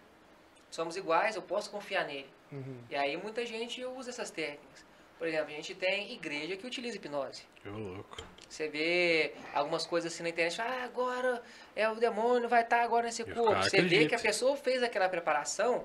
Somos 0.73 0.97
iguais, 0.97 1.37
eu 1.37 1.43
posso 1.43 1.71
confiar 1.71 2.07
nele. 2.07 2.31
Uhum. 2.51 2.79
E 2.89 2.97
aí 2.97 3.15
muita 3.15 3.45
gente 3.45 3.85
usa 3.85 4.09
essas 4.09 4.31
técnicas. 4.31 4.85
Por 5.19 5.29
exemplo, 5.29 5.49
a 5.49 5.51
gente 5.51 5.75
tem 5.75 6.13
igreja 6.15 6.57
que 6.57 6.67
utiliza 6.67 6.97
hipnose. 6.97 7.45
Que 7.57 7.69
louco. 7.69 8.17
Você 8.49 8.69
vê 8.69 9.35
algumas 9.55 9.87
coisas 9.87 10.13
assim 10.13 10.23
na 10.23 10.31
internet, 10.31 10.61
ah, 10.63 10.83
agora 10.85 11.43
é 11.77 11.89
o 11.89 11.95
demônio, 11.95 12.49
vai 12.49 12.63
estar 12.63 12.83
agora 12.83 13.05
nesse 13.05 13.23
corpo. 13.23 13.63
Você 13.63 13.83
vê 13.83 14.07
que 14.07 14.15
a 14.15 14.19
pessoa 14.19 14.57
fez 14.57 14.83
aquela 14.83 15.11
preparação, 15.11 15.85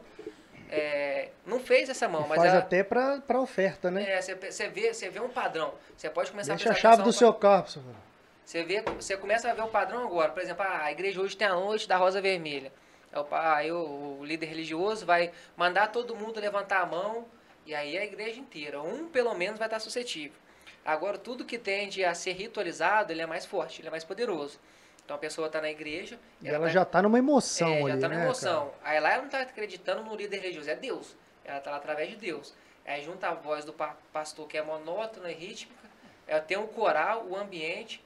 é, 0.72 1.32
não 1.46 1.60
fez 1.60 1.90
essa 1.90 2.08
mão, 2.08 2.26
E 2.26 2.30
mas 2.30 2.38
faz 2.38 2.50
ela, 2.54 2.60
até 2.60 2.84
pra, 2.84 3.20
pra 3.20 3.42
oferta, 3.42 3.92
né? 3.92 4.10
é, 4.10 4.22
você, 4.22 4.36
você 4.36 4.70
vê, 4.70 4.94
você 4.94 5.10
vê 5.10 5.20
um 5.20 5.30
padrão. 5.30 5.74
Você 5.98 6.10
pode 6.10 6.32
começar 6.32 6.54
Deixa 6.54 6.70
a 6.70 6.72
a 6.72 6.74
prestar 6.74 6.92
chave 6.92 7.04
do 7.04 7.12
seu 7.12 7.34
carro, 7.34 7.68
seu 7.68 7.82
filho. 7.82 7.96
Você, 8.44 8.64
vê, 8.64 8.82
você 8.82 9.18
começa 9.18 9.52
a 9.52 9.54
ver 9.54 9.64
o 9.64 9.68
padrão 9.68 10.06
agora. 10.06 10.32
Por 10.32 10.42
exemplo, 10.42 10.64
ah, 10.64 10.86
a 10.86 10.92
igreja 10.94 11.20
hoje 11.22 11.36
tem 11.36 11.46
a 11.46 11.54
noite 11.54 11.88
da 11.88 11.98
rosa 11.98 12.22
vermelha. 12.22 12.72
É 13.12 13.20
o 13.20 13.26
Aí 13.32 13.72
o, 13.72 14.18
o 14.20 14.26
líder 14.26 14.48
religioso 14.48 15.06
vai 15.06 15.32
mandar 15.56 15.88
todo 15.92 16.16
mundo 16.16 16.40
levantar 16.40 16.82
a 16.82 16.86
mão 16.86 17.26
e 17.66 17.74
aí 17.74 17.98
a 17.98 18.04
igreja 18.04 18.40
inteira. 18.40 18.82
Um 18.82 19.08
pelo 19.10 19.34
menos 19.34 19.58
vai 19.60 19.68
estar 19.68 19.80
suscetível. 19.80 20.38
Agora, 20.86 21.18
tudo 21.18 21.44
que 21.44 21.58
tende 21.58 22.04
a 22.06 22.14
ser 22.16 22.32
ritualizado, 22.34 23.12
ele 23.12 23.22
é 23.22 23.26
mais 23.26 23.46
forte, 23.46 23.82
ele 23.82 23.88
é 23.90 23.92
mais 23.92 24.04
poderoso. 24.06 24.60
Então 25.04 25.16
a 25.16 25.20
pessoa 25.20 25.48
está 25.48 25.62
na 25.62 25.70
igreja. 25.70 26.20
E 26.42 26.48
ela 26.48 26.68
tá- 26.68 26.72
já 26.74 26.86
tá 26.86 27.02
numa 27.02 27.18
emoção 27.20 27.68
é, 27.70 27.82
ali, 27.82 27.92
já 27.94 27.98
tá 28.00 28.10
né, 28.10 28.18
na 28.18 28.24
emoção. 28.26 28.74
cara? 28.82 28.92
Aí 28.96 29.00
lá 29.00 29.14
ela 29.14 29.22
não 29.24 29.30
tá 29.30 29.42
acreditando 29.42 30.04
no 30.04 30.16
líder 30.16 30.40
religioso, 30.40 30.70
é 30.70 30.76
Deus. 30.76 31.16
Ela 31.44 31.60
tá 31.60 31.72
lá 31.72 31.78
através 31.78 32.10
de 32.10 32.16
Deus. 32.18 32.54
Aí 32.86 33.04
junta 33.04 33.28
a 33.30 33.34
voz 33.34 33.66
do 33.66 33.74
pa- 33.74 33.98
pastor 34.14 34.48
que 34.48 34.58
é 34.58 34.62
monótona 34.62 35.30
e 35.30 35.34
rítmica, 35.34 35.88
ela 36.26 36.42
tem 36.42 36.58
um 36.58 36.68
coral, 36.68 37.26
o 37.26 37.36
ambiente. 37.36 38.02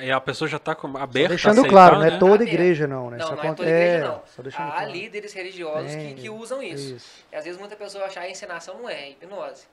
E 0.00 0.10
a 0.10 0.20
pessoa 0.20 0.48
já 0.48 0.58
tá 0.58 0.76
Só 0.78 0.86
aberta 0.98 1.26
a 1.26 1.28
deixando 1.28 1.52
aceitar, 1.60 1.70
claro, 1.70 1.96
não 1.98 2.04
é 2.04 2.10
né? 2.10 2.18
toda 2.18 2.34
Aberto. 2.34 2.48
igreja 2.52 2.86
não, 2.86 3.08
né? 3.10 3.16
Não, 3.18 3.26
Só 3.28 3.36
não 3.36 3.44
é 3.44 3.54
toda 3.54 3.68
igreja 3.70 3.96
é, 3.96 4.00
não. 4.08 4.22
Só 4.26 4.42
deixando 4.42 4.68
Há 4.68 4.72
claro. 4.72 4.90
líderes 4.90 5.32
religiosos 5.32 5.90
que, 5.92 5.96
Tem, 5.96 6.14
que 6.16 6.28
usam 6.28 6.62
isso. 6.62 6.94
Isso. 6.96 7.24
E 7.32 7.36
às 7.36 7.44
vezes 7.44 7.58
muita 7.58 7.76
pessoa 7.76 8.04
acha 8.04 8.20
que 8.20 8.26
a 8.26 8.30
encenação 8.30 8.78
não 8.78 8.88
é, 8.88 8.94
é 8.94 9.10
hipnose. 9.10 9.64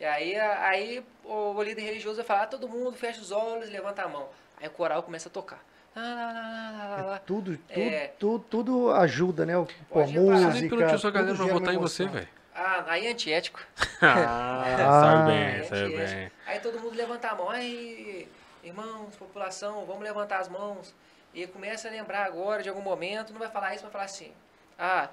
E 0.00 0.04
aí, 0.04 0.36
a- 0.36 0.68
aí 0.68 1.04
o, 1.24 1.60
líder 1.62 1.82
religioso 1.82 2.16
vai 2.18 2.24
falar, 2.24 2.42
"Ah, 2.42 2.46
todo 2.46 2.68
mundo 2.68 2.92
fecha 2.96 3.20
os 3.20 3.32
olhos, 3.32 3.68
levanta 3.70 4.02
a 4.02 4.08
mão. 4.08 4.28
Aí 4.60 4.68
o 4.68 4.70
coral 4.70 5.02
começa 5.02 5.28
a 5.28 5.32
tocar. 5.32 5.60
Ah, 5.96 6.96
lá, 6.98 7.02
lá. 7.06 7.18
Tudo, 7.18 7.56
tudo, 7.56 7.80
É. 7.80 8.10
tudo, 8.18 8.44
tudo 8.50 8.90
ajuda, 8.92 9.44
né? 9.46 9.56
O- 9.58 9.66
Pô, 9.66 9.72
Pode 10.00 10.12
reparar. 10.12 10.26
Você 10.38 10.42
nem 10.44 10.52
música, 10.52 10.76
perguntou 10.76 10.98
sua 10.98 11.10
galera 11.10 11.32
tudo 11.36 11.44
pra 11.46 11.54
votar 11.54 11.74
em 11.74 11.78
você, 11.78 12.06
velho. 12.06 12.28
Ah, 12.54 12.84
aí 12.86 13.06
é 13.06 13.10
antiético. 13.10 13.60
Ah, 14.00 14.64
Ah. 14.78 15.00
sabe 15.00 15.32
É 15.32 15.50
bem, 15.52 15.64
sabe 15.64 15.96
bem. 15.96 16.30
Aí 16.46 16.58
todo 16.60 16.78
mundo 16.80 16.96
levanta 16.96 17.28
a 17.28 17.34
mão. 17.34 17.50
Aí, 17.50 18.28
irmãos, 18.64 19.14
população, 19.16 19.84
vamos 19.84 20.02
levantar 20.02 20.38
as 20.40 20.48
mãos. 20.48 20.94
E 21.32 21.46
começa 21.46 21.88
a 21.88 21.90
lembrar 21.90 22.24
agora 22.24 22.62
de 22.62 22.68
algum 22.68 22.80
momento, 22.82 23.32
não 23.32 23.40
vai 23.40 23.50
falar 23.50 23.74
isso, 23.74 23.82
vai 23.82 23.92
falar 23.92 24.04
assim. 24.04 24.32
Ah, 24.78 25.08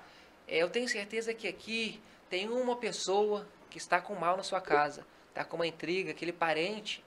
é, 0.48 0.58
eu 0.58 0.70
tenho 0.70 0.88
certeza 0.88 1.34
que 1.34 1.48
aqui 1.48 2.02
tem 2.30 2.48
uma 2.50 2.76
pessoa 2.76 3.48
que 3.70 3.78
está 3.78 4.00
com 4.00 4.14
mal 4.16 4.38
na 4.38 4.44
sua 4.44 4.62
casa. 4.62 5.06
Está 5.30 5.44
com 5.44 5.56
uma 5.56 5.66
intriga, 5.68 6.12
aquele 6.12 6.32
parente 6.34 7.04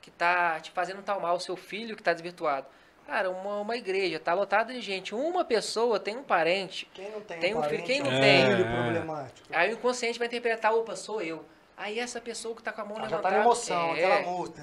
que 0.00 0.10
está 0.10 0.60
te 0.60 0.70
fazendo 0.70 1.02
tal 1.02 1.20
mal, 1.20 1.36
o 1.36 1.40
seu 1.40 1.56
filho 1.56 1.96
que 1.96 2.00
está 2.00 2.12
desvirtuado. 2.12 2.66
Cara, 3.06 3.30
uma, 3.30 3.60
uma 3.60 3.76
igreja 3.76 4.16
está 4.18 4.34
lotada 4.34 4.72
de 4.72 4.80
gente. 4.82 5.14
Uma 5.14 5.44
pessoa 5.44 5.98
tem 5.98 6.16
um 6.16 6.22
parente. 6.22 6.86
Quem 6.92 7.10
não 7.10 7.20
tem, 7.22 7.40
Tem 7.40 7.54
um 7.56 7.62
filho- 7.62 7.82
quem 7.84 8.00
não 8.02 8.12
é 8.12 8.20
tem? 8.20 8.46
filho 8.46 8.66
É. 8.66 8.82
problemático. 8.82 9.48
Aí 9.50 9.70
o 9.70 9.72
inconsciente 9.74 10.18
vai 10.18 10.28
interpretar, 10.28 10.74
opa, 10.74 10.94
sou 10.94 11.22
eu. 11.22 11.42
Aí 11.76 11.98
essa 11.98 12.20
pessoa 12.20 12.54
que 12.54 12.60
está 12.60 12.70
com 12.70 12.82
a 12.82 12.84
mão 12.84 12.98
Ela 12.98 13.08
já 13.08 13.16
levantada... 13.16 13.34
tá 13.34 13.38
na 13.40 13.44
emoção, 13.46 13.94
é, 13.96 14.04
aquela 14.04 14.30
multa. 14.30 14.62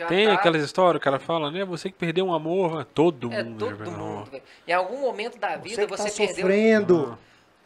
Já 0.00 0.06
Tem 0.06 0.26
tá- 0.26 0.34
aquelas 0.34 0.62
histórias, 0.62 1.00
o 1.00 1.04
cara 1.04 1.18
fala, 1.18 1.50
né? 1.50 1.64
Você 1.64 1.90
que 1.90 1.96
perdeu 1.96 2.26
um 2.26 2.32
amor, 2.32 2.84
todo 2.86 3.32
É, 3.32 3.42
mundo. 3.42 3.58
todo 3.58 3.88
um 3.90 3.96
mundo, 3.96 4.30
velho. 4.30 4.42
Em 4.66 4.72
algum 4.72 4.98
momento 5.00 5.38
da 5.38 5.56
vida 5.56 5.74
Você 5.76 5.86
que 5.86 5.90
você, 5.96 6.10
tá 6.10 6.16
perdeu. 6.16 6.36
sofrendo. 6.36 7.18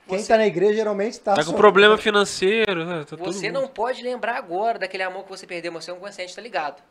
Quem 0.09 0.19
Você- 0.19 0.29
tá 0.29 0.37
na 0.37 0.47
igreja 0.47 0.75
geralmente 0.75 1.19
tá 1.21 1.31
Tá 1.33 1.37
com 1.37 1.43
sofrendo. 1.45 1.59
problema 1.59 1.97
financeiro, 1.97 2.85
né? 2.85 3.05
Tá 3.09 3.17
Você 3.17 3.47
mundo. 3.51 3.61
não 3.63 3.69
pode 3.69 4.03
lembrar 4.03 4.37
agora 4.37 4.79
daquele 4.79 5.03
amor 5.03 5.25
que 5.25 5.31
você 5.31 5.47
perdeu, 5.47 5.73
mas 5.73 5.85
seu 5.85 5.97
inconsciente 5.97 6.35
tá 6.35 6.43
ligado. 6.43 6.83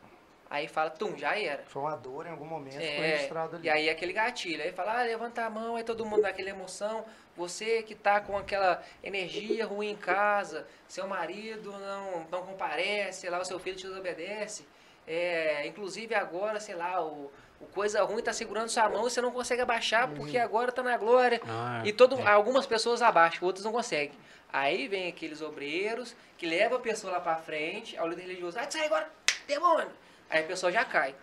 Aí 0.50 0.68
fala, 0.68 0.90
tum, 0.90 1.16
já 1.16 1.38
era. 1.38 1.62
Foi 1.66 1.82
uma 1.82 1.96
dor 1.96 2.26
em 2.26 2.30
algum 2.30 2.44
momento, 2.44 2.74
foi 2.74 2.84
É, 2.84 3.10
registrado 3.16 3.56
ali. 3.56 3.66
e 3.66 3.70
aí 3.70 3.90
aquele 3.90 4.12
gatilho. 4.12 4.62
Aí 4.62 4.72
fala, 4.72 5.00
ah, 5.00 5.02
levanta 5.02 5.44
a 5.44 5.50
mão, 5.50 5.76
aí 5.76 5.82
todo 5.84 6.04
mundo 6.06 6.22
naquela 6.22 6.48
emoção. 6.50 7.04
Você 7.36 7.82
que 7.82 7.94
tá 7.94 8.20
com 8.20 8.36
aquela 8.36 8.80
energia 9.02 9.66
ruim 9.66 9.90
em 9.90 9.96
casa, 9.96 10.66
seu 10.86 11.06
marido 11.08 11.72
não, 11.72 12.26
não 12.30 12.42
comparece, 12.46 13.22
sei 13.22 13.30
lá, 13.30 13.40
o 13.40 13.44
seu 13.44 13.58
filho 13.58 13.76
te 13.76 13.86
desobedece. 13.86 14.64
É, 15.06 15.66
inclusive 15.66 16.14
agora, 16.14 16.58
sei 16.60 16.74
lá, 16.74 17.02
o, 17.04 17.30
o 17.60 17.66
coisa 17.66 18.02
ruim 18.04 18.22
tá 18.22 18.32
segurando 18.32 18.68
sua 18.68 18.88
mão 18.88 19.06
e 19.06 19.10
você 19.10 19.20
não 19.20 19.30
consegue 19.30 19.60
abaixar 19.62 20.08
porque 20.08 20.38
agora 20.38 20.72
tá 20.72 20.82
na 20.82 20.96
glória. 20.96 21.40
Ah, 21.46 21.82
E 21.84 21.92
todo, 21.92 22.18
é. 22.18 22.26
algumas 22.26 22.66
pessoas 22.66 23.02
abaixam, 23.02 23.44
outras 23.46 23.64
não 23.64 23.72
conseguem. 23.72 24.16
Aí 24.52 24.86
vem 24.88 25.08
aqueles 25.08 25.42
obreiros 25.42 26.14
que 26.38 26.46
levam 26.46 26.78
a 26.78 26.80
pessoa 26.80 27.14
lá 27.14 27.20
pra 27.20 27.36
frente, 27.36 27.96
ao 27.98 28.08
líder 28.08 28.22
religioso, 28.22 28.58
ah, 28.58 28.66
sai 28.70 28.86
agora, 28.86 29.10
demônio! 29.46 29.90
Aí 30.30 30.42
a 30.42 30.46
pessoa 30.46 30.70
já 30.72 30.84
cai. 30.84 31.14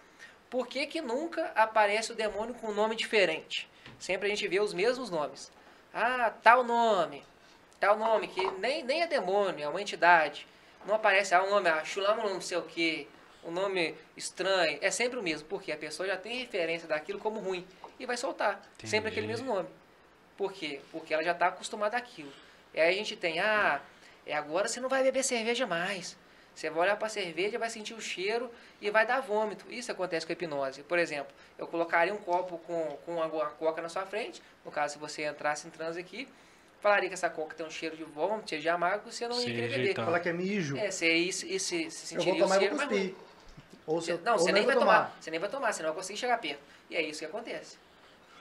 Por 0.50 0.68
que, 0.68 0.86
que 0.86 1.02
nunca 1.02 1.52
aparece 1.56 2.12
o 2.12 2.16
demônio 2.16 2.54
com 2.56 2.68
um 2.68 2.74
nome 2.74 2.96
diferente? 2.96 3.70
Sempre 3.98 4.28
a 4.28 4.30
gente 4.30 4.48
vê 4.48 4.60
os 4.60 4.74
mesmos 4.74 5.10
nomes. 5.10 5.52
Ah, 5.94 6.32
tal 6.44 6.64
nome, 6.64 7.24
tal 7.80 7.98
nome, 7.98 8.28
que 8.28 8.46
nem, 8.60 8.84
nem 8.84 9.02
é 9.02 9.08
demônio, 9.08 9.64
é 9.64 9.68
uma 9.68 9.82
entidade. 9.82 10.46
Não 10.86 10.96
aparece, 10.96 11.34
ah, 11.34 11.44
o 11.44 11.50
nome, 11.50 11.70
ah, 11.70 11.84
Chulamo 11.86 12.28
não 12.28 12.42
sei 12.42 12.58
o 12.58 12.64
que, 12.64 13.08
um 13.44 13.52
nome 13.52 13.96
estranho. 14.16 14.78
É 14.82 14.92
sempre 14.92 15.18
o 15.20 15.24
mesmo, 15.24 15.48
porque 15.48 15.72
a 15.72 15.78
pessoa 15.78 16.08
já 16.08 16.18
tem 16.18 16.40
referência 16.40 16.88
daquilo 16.88 17.20
como 17.20 17.40
ruim 17.40 17.66
e 18.00 18.06
vai 18.06 18.18
soltar. 18.18 18.62
Sempre 18.84 19.10
aquele 19.10 19.26
Entendi. 19.28 19.42
mesmo 19.44 19.56
nome. 19.56 19.70
Por 20.38 20.52
quê? 20.52 20.82
Porque 20.92 21.14
ela 21.14 21.24
já 21.24 21.32
está 21.32 21.48
acostumada 21.48 21.98
àquilo. 21.98 22.32
E 22.74 22.80
aí 22.80 22.90
a 22.94 22.98
gente 22.98 23.16
tem, 23.16 23.40
ah, 23.40 23.82
é 24.26 24.34
agora 24.34 24.68
você 24.68 24.80
não 24.80 24.90
vai 24.90 25.04
beber 25.04 25.24
cerveja 25.24 25.68
mais. 25.68 26.18
Você 26.54 26.70
vai 26.70 26.84
olhar 26.84 26.98
para 26.98 27.08
a 27.08 27.10
cerveja, 27.10 27.58
vai 27.58 27.70
sentir 27.70 27.94
o 27.94 28.02
cheiro 28.02 28.52
e 28.82 28.90
vai 28.90 29.06
dar 29.06 29.22
vômito. 29.22 29.66
Isso 29.70 29.92
acontece 29.92 30.26
com 30.26 30.32
a 30.32 30.34
hipnose. 30.34 30.84
Por 30.84 31.00
exemplo, 31.00 31.34
eu 31.58 31.66
colocaria 31.66 32.14
um 32.14 32.18
copo 32.18 32.58
com, 32.60 32.98
com 33.06 33.14
uma, 33.16 33.26
uma 33.26 33.46
coca 33.52 33.82
na 33.82 33.90
sua 33.90 34.06
frente, 34.06 34.42
no 34.66 34.72
caso, 34.72 34.94
se 34.94 35.00
você 35.00 35.26
entrasse 35.26 35.68
em 35.68 35.70
transe 35.70 36.00
aqui, 36.00 36.28
falaria 36.82 37.08
que 37.08 37.14
essa 37.14 37.30
coca 37.30 37.56
tem 37.56 37.66
um 37.66 37.70
cheiro 37.70 37.96
de 37.96 38.04
vômito, 38.04 38.50
cheiro 38.50 38.62
de 38.62 38.70
amargo, 38.70 39.12
você 39.12 39.28
não 39.28 39.36
ia 39.36 39.42
Sim, 39.42 39.54
querer 39.54 39.70
beber. 39.70 39.96
Falar 39.96 40.20
que 40.20 40.30
é 40.30 40.34
mijo, 40.34 40.78
É, 40.78 40.92
você 40.92 41.16
ia 41.16 41.32
se, 41.32 41.60
se, 41.60 41.90
se 41.92 42.16
eu 42.16 42.22
vou 42.22 42.34
sentiria 42.34 42.34
o 42.34 42.38
tomar 42.40 42.58
e 42.58 42.60
cheiro, 42.60 42.76
mas. 42.76 43.14
Ou 43.92 44.02
eu- 44.08 44.20
Não, 44.20 44.34
ou 44.34 44.40
você 44.40 44.52
nem 44.52 44.64
vou 44.64 44.72
vai 44.74 44.80
tomar. 44.80 45.18
Você 45.20 45.32
nem 45.32 45.40
vai 45.40 45.50
tomar, 45.50 45.72
você 45.74 45.84
não 45.84 45.90
vai 45.90 45.98
conseguir 45.98 46.20
chegar 46.20 46.38
perto. 46.38 46.60
E 46.90 46.96
é 46.96 47.02
isso 47.02 47.20
que 47.20 47.26
acontece. 47.26 47.78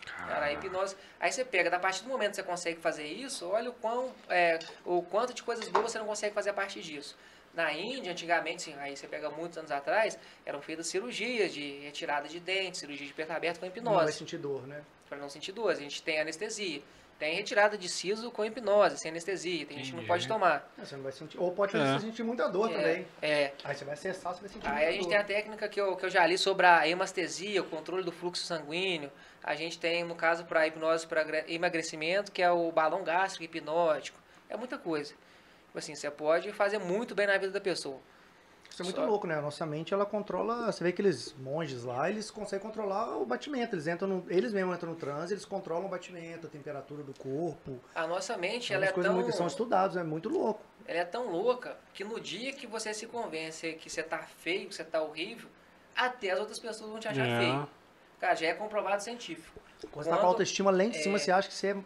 Cara, 0.05 0.47
a 0.47 0.53
hipnose. 0.53 0.97
Aí 1.19 1.31
você 1.33 1.45
pega, 1.45 1.70
da 1.70 1.79
partir 1.79 2.03
do 2.03 2.09
momento 2.09 2.31
que 2.31 2.37
você 2.37 2.43
consegue 2.43 2.81
fazer 2.81 3.07
isso, 3.07 3.49
olha 3.49 3.70
o, 3.70 3.73
quão, 3.73 4.12
é, 4.29 4.59
o 4.85 5.03
quanto 5.03 5.33
de 5.33 5.43
coisas 5.43 5.69
boas 5.69 5.93
você 5.93 5.99
não 5.99 6.07
consegue 6.07 6.35
fazer 6.35 6.51
a 6.51 6.55
partir 6.55 6.81
disso. 6.83 7.17
Na 7.55 7.73
Índia, 7.73 8.12
antigamente, 8.12 8.62
sim, 8.62 8.75
aí 8.79 8.97
você 8.97 9.09
pega 9.09 9.29
muitos 9.29 9.59
anos 9.59 9.70
atrás, 9.73 10.17
eram 10.47 10.62
feitas 10.62 10.87
cirurgias 10.87 11.53
de 11.53 11.79
retirada 11.81 12.29
de 12.29 12.39
dentes, 12.39 12.79
cirurgia 12.81 13.07
de 13.07 13.12
peito 13.12 13.33
aberto 13.33 13.59
com 13.59 13.67
Não 13.67 13.73
vai 13.73 13.81
hipnose, 14.05 14.12
sentir 14.12 14.39
dor, 14.39 14.67
né? 14.67 14.83
para 15.09 15.19
não 15.19 15.29
sentir 15.29 15.51
dor. 15.51 15.70
A 15.70 15.75
gente 15.75 16.01
tem 16.03 16.20
anestesia. 16.20 16.81
Tem 17.21 17.35
retirada 17.37 17.77
de 17.77 17.87
siso 17.87 18.31
com 18.31 18.43
hipnose, 18.43 18.97
sem 18.97 19.11
anestesia. 19.11 19.67
Tem 19.67 19.77
gente 19.77 19.91
que 19.91 19.97
não 19.99 20.07
pode 20.07 20.27
tomar. 20.27 20.67
É, 20.79 20.85
Você 20.87 20.97
não 20.97 21.03
vai 21.03 21.13
sentir. 21.13 21.39
Ou 21.39 21.53
pode 21.53 21.71
fazer 21.73 21.97
É. 21.97 21.99
sentir 21.99 22.23
muita 22.23 22.49
dor 22.49 22.71
também. 22.71 23.07
É, 23.21 23.31
é. 23.43 23.55
Aí 23.63 23.75
você 23.77 23.85
vai 23.85 23.93
acessar, 23.93 24.33
você 24.35 24.41
vai 24.41 24.49
sentir 24.49 24.67
Aí 24.67 24.73
muita 24.73 24.89
a 24.89 24.93
gente 24.93 25.03
dor. 25.03 25.09
tem 25.11 25.19
a 25.19 25.25
técnica 25.25 25.69
que 25.69 25.79
eu, 25.79 25.95
que 25.97 26.07
eu 26.07 26.09
já 26.09 26.25
li 26.27 26.39
sobre 26.39 26.65
a 26.65 26.89
hemastesia, 26.89 27.61
o 27.61 27.67
controle 27.67 28.03
do 28.03 28.11
fluxo 28.11 28.43
sanguíneo. 28.43 29.13
A 29.45 29.55
gente 29.55 29.79
tem, 29.79 30.03
no 30.03 30.15
caso, 30.15 30.47
para 30.47 30.67
hipnose 30.67 31.07
para 31.07 31.45
emagrecimento, 31.47 32.33
que 32.33 32.43
é 32.43 32.51
o 32.51 32.73
balão 32.73 33.05
gástrico 33.05 33.45
hipnótico. 33.45 34.19
É 34.49 34.57
muita 34.57 34.79
coisa. 34.79 35.13
Tipo 35.67 35.79
assim, 35.79 35.95
você 35.95 36.11
pode 36.11 36.51
fazer 36.53 36.79
muito 36.79 37.15
bem 37.15 37.27
na 37.27 37.37
vida 37.37 37.53
da 37.53 37.61
pessoa. 37.61 38.01
Isso 38.71 38.83
é 38.83 38.85
muito 38.85 38.97
Só- 39.01 39.05
louco, 39.07 39.27
né? 39.27 39.35
A 39.37 39.43
nossa 39.43 39.67
mente, 39.67 39.93
ela 39.93 40.07
controla... 40.07 40.71
Você 40.71 40.83
vê 40.85 40.91
aqueles 40.91 41.35
monges 41.39 41.83
lá, 41.85 42.09
eles 42.09 42.31
conseguem 42.31 42.65
controlar 42.65 43.17
o 43.19 43.27
batimento. 43.27 43.75
Eles 43.75 43.87
entram 43.87 44.09
no, 44.09 44.25
eles 44.29 44.53
mesmos 44.53 44.77
entram 44.77 44.91
no 44.91 44.97
transe, 44.97 45.35
eles 45.35 45.45
controlam 45.45 45.87
o 45.87 45.89
batimento, 45.89 46.47
a 46.47 46.51
temperatura 46.51 47.03
do 47.03 47.13
corpo. 47.13 47.79
A 47.95 48.07
nossa 48.07 48.37
mente, 48.37 48.73
ela 48.73 48.87
é, 48.87 48.93
tão, 48.93 49.13
muito... 49.15 49.33
São 49.33 49.47
estudados, 49.47 49.97
é 49.97 50.03
muito 50.05 50.29
louco. 50.29 50.61
ela 50.87 51.01
é 51.01 51.05
tão 51.05 51.31
louca 51.31 51.77
que 51.93 52.05
no 52.05 52.21
dia 52.21 52.53
que 52.53 52.67
você 52.67 52.95
se 52.95 53.07
convence 53.07 53.73
que 53.75 53.91
você 53.91 54.03
tá 54.03 54.19
feio, 54.19 54.69
que 54.69 54.75
você 54.75 54.85
tá 54.85 55.03
horrível, 55.03 55.49
até 55.97 56.31
as 56.31 56.39
outras 56.39 56.59
pessoas 56.59 56.91
vão 56.91 57.01
te 57.01 57.09
achar 57.09 57.27
É. 57.27 57.39
feio. 57.39 57.69
Cara, 58.21 58.35
já 58.35 58.47
é 58.47 58.55
comprovado 58.55 59.03
científico. 59.03 59.61
Quando 59.91 60.05
você 60.05 60.11
tá 60.11 60.17
com 60.19 60.27
a 60.27 60.29
autoestima 60.29 60.71
lá 60.71 60.85
em 60.85 60.93
cima, 60.93 61.17
é. 61.17 61.19
você 61.19 61.31
acha 61.33 61.49
que 61.49 61.55
você 61.55 61.69
é 61.69 61.77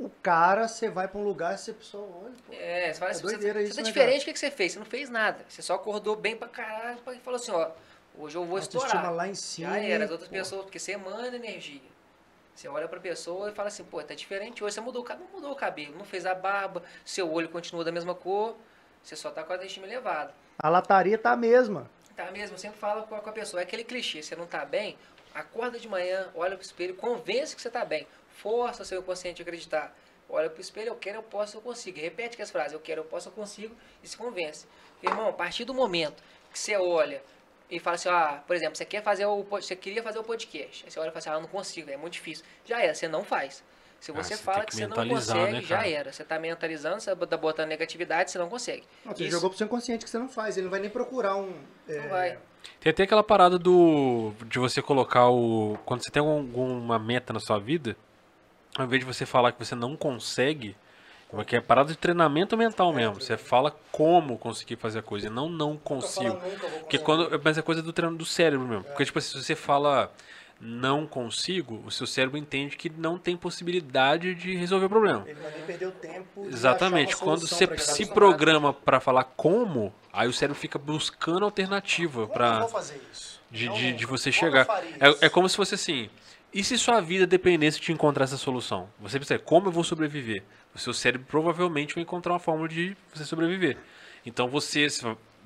o 0.00 0.10
cara, 0.22 0.66
você 0.66 0.88
vai 0.88 1.06
pra 1.06 1.18
um 1.20 1.24
lugar 1.24 1.54
e 1.54 1.58
você 1.58 1.72
pessoa 1.74 2.08
olha, 2.24 2.34
pô. 2.46 2.52
É, 2.52 2.92
você 2.92 2.98
fala 2.98 3.10
É 3.10 3.12
assim, 3.12 3.22
você, 3.22 3.32
doideira 3.32 3.60
você 3.60 3.66
isso, 3.66 3.76
tá 3.76 3.82
né, 3.82 3.88
diferente, 3.88 4.22
o 4.22 4.24
que, 4.24 4.32
que 4.32 4.38
você 4.38 4.50
fez? 4.50 4.72
Você 4.72 4.78
não 4.78 4.86
fez 4.86 5.10
nada. 5.10 5.44
Você 5.48 5.62
só 5.62 5.74
acordou 5.74 6.16
bem 6.16 6.36
pra 6.36 6.48
caralho 6.48 6.98
e 7.14 7.18
falou 7.20 7.36
assim, 7.36 7.50
ó, 7.50 7.70
hoje 8.16 8.36
eu 8.36 8.44
vou 8.44 8.56
autoestima 8.56 8.86
estourar. 8.86 9.14
lá 9.14 9.28
em 9.28 9.34
cima. 9.34 9.70
Já 9.70 9.78
era, 9.78 10.04
as 10.06 10.10
outras 10.10 10.28
pô, 10.28 10.34
pessoas, 10.34 10.62
porque 10.62 10.78
você 10.78 10.92
emana 10.92 11.36
energia. 11.36 11.82
Você 12.54 12.68
olha 12.68 12.88
pra 12.88 12.98
pessoa 13.00 13.50
e 13.50 13.54
fala 13.54 13.68
assim, 13.68 13.84
pô, 13.84 14.02
tá 14.02 14.14
diferente 14.14 14.62
hoje, 14.64 14.74
você 14.74 14.80
mudou 14.80 15.02
o 15.02 15.04
cabelo, 15.04 15.28
não 15.28 15.36
mudou 15.36 15.52
o 15.52 15.56
cabelo, 15.56 15.96
não 15.96 16.04
fez 16.04 16.26
a 16.26 16.34
barba, 16.34 16.82
seu 17.04 17.30
olho 17.30 17.48
continua 17.48 17.84
da 17.84 17.92
mesma 17.92 18.14
cor, 18.14 18.56
você 19.02 19.16
só 19.16 19.30
tá 19.30 19.42
com 19.42 19.52
a 19.52 19.56
autoestima 19.56 19.86
elevada. 19.86 20.34
A 20.58 20.68
lataria 20.68 21.16
tá 21.16 21.32
a 21.32 21.36
mesma. 21.36 21.90
Tá 22.16 22.30
mesmo, 22.30 22.54
eu 22.54 22.58
sempre 22.58 22.78
falo 22.78 23.04
com 23.04 23.14
a, 23.14 23.20
com 23.20 23.30
a 23.30 23.32
pessoa, 23.32 23.60
é 23.60 23.64
aquele 23.64 23.84
clichê, 23.84 24.22
você 24.22 24.36
não 24.36 24.46
tá 24.46 24.64
bem, 24.64 24.98
acorda 25.34 25.78
de 25.78 25.88
manhã, 25.88 26.28
olha 26.34 26.56
pro 26.56 26.64
espelho, 26.64 26.94
convence 26.96 27.56
que 27.56 27.62
você 27.62 27.70
tá 27.70 27.82
bem, 27.84 28.06
força 28.42 28.84
seu 28.84 29.00
inconsciente 29.00 29.40
a 29.40 29.44
acreditar. 29.44 29.96
Olha 30.28 30.48
pro 30.48 30.60
espelho, 30.60 30.88
eu 30.88 30.94
quero, 30.96 31.18
eu 31.18 31.22
posso, 31.22 31.56
eu 31.56 31.60
consigo. 31.60 31.98
E 31.98 32.00
repete 32.02 32.36
que 32.36 32.42
as 32.42 32.50
frases, 32.50 32.72
eu 32.72 32.80
quero, 32.80 33.00
eu 33.00 33.04
posso, 33.04 33.28
eu 33.28 33.32
consigo, 33.32 33.74
e 34.02 34.06
se 34.08 34.16
convence. 34.16 34.66
Irmão, 35.02 35.28
a 35.28 35.32
partir 35.32 35.64
do 35.64 35.74
momento 35.74 36.22
que 36.52 36.58
você 36.58 36.76
olha 36.76 37.20
e 37.68 37.78
fala 37.80 37.94
assim, 37.96 38.08
ah, 38.08 38.42
por 38.46 38.54
exemplo, 38.54 38.76
você 38.76 38.84
quer 38.84 39.02
fazer 39.02 39.26
o 39.26 39.42
você 39.42 39.74
queria 39.74 40.02
fazer 40.02 40.18
o 40.20 40.24
podcast. 40.24 40.84
Aí 40.84 40.90
você 40.90 41.00
olha 41.00 41.08
e 41.08 41.10
fala 41.10 41.18
assim, 41.18 41.30
ah, 41.30 41.40
não 41.40 41.48
consigo, 41.48 41.90
é 41.90 41.96
muito 41.96 42.12
difícil. 42.14 42.44
Já 42.64 42.80
era, 42.80 42.94
você 42.94 43.08
não 43.08 43.24
faz. 43.24 43.64
Se 43.98 44.12
Ah, 44.12 44.14
você 44.14 44.34
você 44.36 44.42
fala 44.42 44.60
que, 44.60 44.66
que 44.66 44.76
você 44.76 44.86
não 44.86 44.96
consegue, 45.08 45.52
né, 45.52 45.60
já 45.62 45.86
era. 45.86 46.12
Você 46.12 46.24
tá 46.24 46.38
mentalizando, 46.38 47.00
você 47.00 47.14
tá 47.14 47.36
botando 47.36 47.68
negatividade, 47.68 48.30
você 48.30 48.38
não 48.38 48.48
consegue. 48.48 48.84
Não, 49.04 49.12
você 49.14 49.24
Isso 49.24 49.32
jogou 49.32 49.50
pro 49.50 49.58
seu 49.58 49.66
inconsciente 49.66 50.04
que 50.04 50.10
você 50.10 50.18
não 50.18 50.28
faz. 50.28 50.56
Ele 50.56 50.64
não 50.64 50.70
vai 50.70 50.80
nem 50.80 50.88
procurar 50.88 51.36
um. 51.36 51.52
é, 51.88 51.98
não 51.98 52.08
vai. 52.08 52.38
Tem 52.78 52.90
até 52.90 53.02
aquela 53.02 53.22
parada 53.24 53.58
do 53.58 54.32
de 54.46 54.58
você 54.58 54.80
colocar 54.80 55.28
o 55.28 55.76
quando 55.84 56.02
você 56.04 56.10
tem 56.10 56.20
algum- 56.20 56.38
alguma 56.38 56.98
meta 56.98 57.32
na 57.32 57.40
sua 57.40 57.58
vida, 57.58 57.94
ao 58.76 58.84
invés 58.84 59.00
de 59.00 59.06
você 59.06 59.26
falar 59.26 59.52
que 59.52 59.64
você 59.64 59.74
não 59.74 59.96
consegue, 59.96 60.76
porque 61.30 61.56
é 61.56 61.60
parada 61.60 61.90
de 61.90 61.98
treinamento 61.98 62.56
mental 62.56 62.92
mesmo. 62.92 63.20
Você 63.20 63.36
fala 63.36 63.74
como 63.92 64.38
conseguir 64.38 64.76
fazer 64.76 64.98
a 64.98 65.02
coisa, 65.02 65.28
e 65.28 65.30
não 65.30 65.48
não 65.48 65.76
consigo. 65.76 66.36
Porque 66.80 66.98
quando, 66.98 67.40
mas 67.42 67.56
é 67.56 67.62
coisa 67.62 67.82
do 67.82 67.92
treino 67.92 68.16
do 68.16 68.24
cérebro 68.24 68.66
mesmo. 68.66 68.84
Porque 68.84 69.04
tipo 69.04 69.18
assim, 69.18 69.38
se 69.38 69.44
você 69.44 69.54
fala 69.54 70.12
não 70.60 71.06
consigo, 71.06 71.82
o 71.86 71.90
seu 71.90 72.06
cérebro 72.06 72.36
entende 72.36 72.76
que 72.76 72.90
não 72.90 73.16
tem 73.18 73.34
possibilidade 73.34 74.34
de 74.34 74.54
resolver 74.54 74.86
o 74.86 74.88
problema. 74.90 75.24
Ele 75.26 75.40
vai 75.40 75.52
nem 75.52 75.62
perder 75.62 75.86
o 75.86 75.92
tempo. 75.92 76.46
Exatamente. 76.46 77.16
Quando 77.16 77.48
você 77.48 77.66
se 77.78 78.04
programa 78.06 78.74
pra 78.74 79.00
falar 79.00 79.24
como, 79.24 79.92
aí 80.12 80.28
o 80.28 80.32
cérebro 80.32 80.60
fica 80.60 80.78
buscando 80.78 81.46
alternativa 81.46 82.28
isso? 83.10 83.40
de, 83.50 83.68
de, 83.70 83.92
de 83.94 84.06
você 84.06 84.30
chegar. 84.30 84.66
É, 85.00 85.26
é 85.26 85.28
como 85.30 85.48
se 85.48 85.56
fosse 85.56 85.74
assim. 85.74 86.10
E 86.52 86.64
se 86.64 86.76
sua 86.76 87.00
vida 87.00 87.26
dependesse 87.26 87.80
de 87.80 87.92
encontrar 87.92 88.24
essa 88.24 88.36
solução? 88.36 88.88
Você 89.00 89.18
pensa, 89.18 89.38
como 89.38 89.68
eu 89.68 89.72
vou 89.72 89.84
sobreviver? 89.84 90.42
O 90.74 90.78
seu 90.78 90.92
cérebro 90.92 91.26
provavelmente 91.28 91.94
vai 91.94 92.02
encontrar 92.02 92.32
uma 92.32 92.40
forma 92.40 92.68
de 92.68 92.96
você 93.14 93.24
sobreviver. 93.24 93.76
Então 94.26 94.48
você 94.48 94.86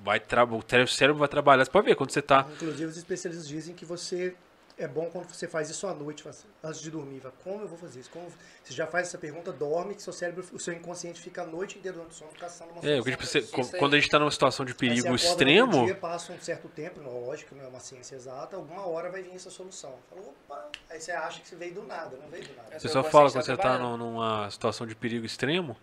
vai 0.02 0.18
tra- 0.18 0.44
o 0.44 0.62
cérebro 0.86 1.18
vai 1.18 1.28
trabalhar. 1.28 1.64
Você 1.64 1.70
pode 1.70 1.86
ver 1.86 1.94
quando 1.94 2.10
você 2.10 2.22
tá. 2.22 2.46
Inclusive, 2.54 2.84
os 2.86 2.96
especialistas 2.96 3.46
dizem 3.48 3.74
que 3.74 3.84
você 3.84 4.34
é 4.76 4.88
bom 4.88 5.08
quando 5.10 5.28
você 5.28 5.46
faz 5.46 5.70
isso 5.70 5.86
à 5.86 5.94
noite, 5.94 6.24
antes 6.62 6.80
de 6.80 6.90
dormir. 6.90 7.20
Fala, 7.20 7.34
como 7.44 7.62
eu 7.62 7.68
vou 7.68 7.78
fazer 7.78 8.00
isso? 8.00 8.10
Como... 8.10 8.26
Você 8.62 8.72
já 8.72 8.86
faz 8.86 9.08
essa 9.08 9.18
pergunta, 9.18 9.52
dorme, 9.52 9.94
que 9.94 10.02
seu 10.02 10.12
cérebro, 10.12 10.44
o 10.52 10.58
seu 10.58 10.74
inconsciente 10.74 11.20
fica 11.20 11.42
a 11.42 11.46
noite 11.46 11.78
inteira 11.78 11.96
durante 11.96 12.12
o 12.12 12.14
sono 12.14 12.30
caçando 12.38 12.72
uma 12.72 12.80
É, 12.84 12.96
porque, 12.96 13.12
tipo, 13.12 13.24
você- 13.24 13.78
quando 13.78 13.94
a 13.94 13.98
gente 13.98 14.10
tá 14.10 14.18
numa 14.18 14.30
situação 14.30 14.66
de 14.66 14.74
perigo 14.74 15.02
você 15.02 15.08
acorda 15.08 15.24
no 15.24 15.30
extremo, 15.30 15.84
dia, 15.86 15.94
passa 15.94 16.32
um 16.32 16.40
certo 16.40 16.68
tempo, 16.68 17.00
não, 17.00 17.20
lógico, 17.26 17.54
não 17.54 17.64
é 17.64 17.68
uma 17.68 17.80
ciência 17.80 18.16
exata, 18.16 18.56
alguma 18.56 18.86
hora 18.86 19.10
vai 19.10 19.22
vir 19.22 19.34
essa 19.34 19.50
solução. 19.50 19.94
Fala, 20.10 20.22
opa, 20.22 20.70
aí 20.90 21.00
você 21.00 21.12
acha 21.12 21.40
que 21.40 21.48
você 21.48 21.56
veio 21.56 21.74
do 21.74 21.82
nada, 21.84 22.16
não 22.16 22.28
veio 22.28 22.44
do 22.44 22.54
nada. 22.54 22.74
É 22.74 22.78
Você 22.78 22.88
só 22.88 23.04
fala 23.04 23.28
tá 23.28 23.32
quando 23.34 23.44
você 23.44 23.52
está 23.52 23.78
numa 23.78 24.50
situação 24.50 24.86
de 24.86 24.94
perigo 24.96 25.24
extremo, 25.24 25.76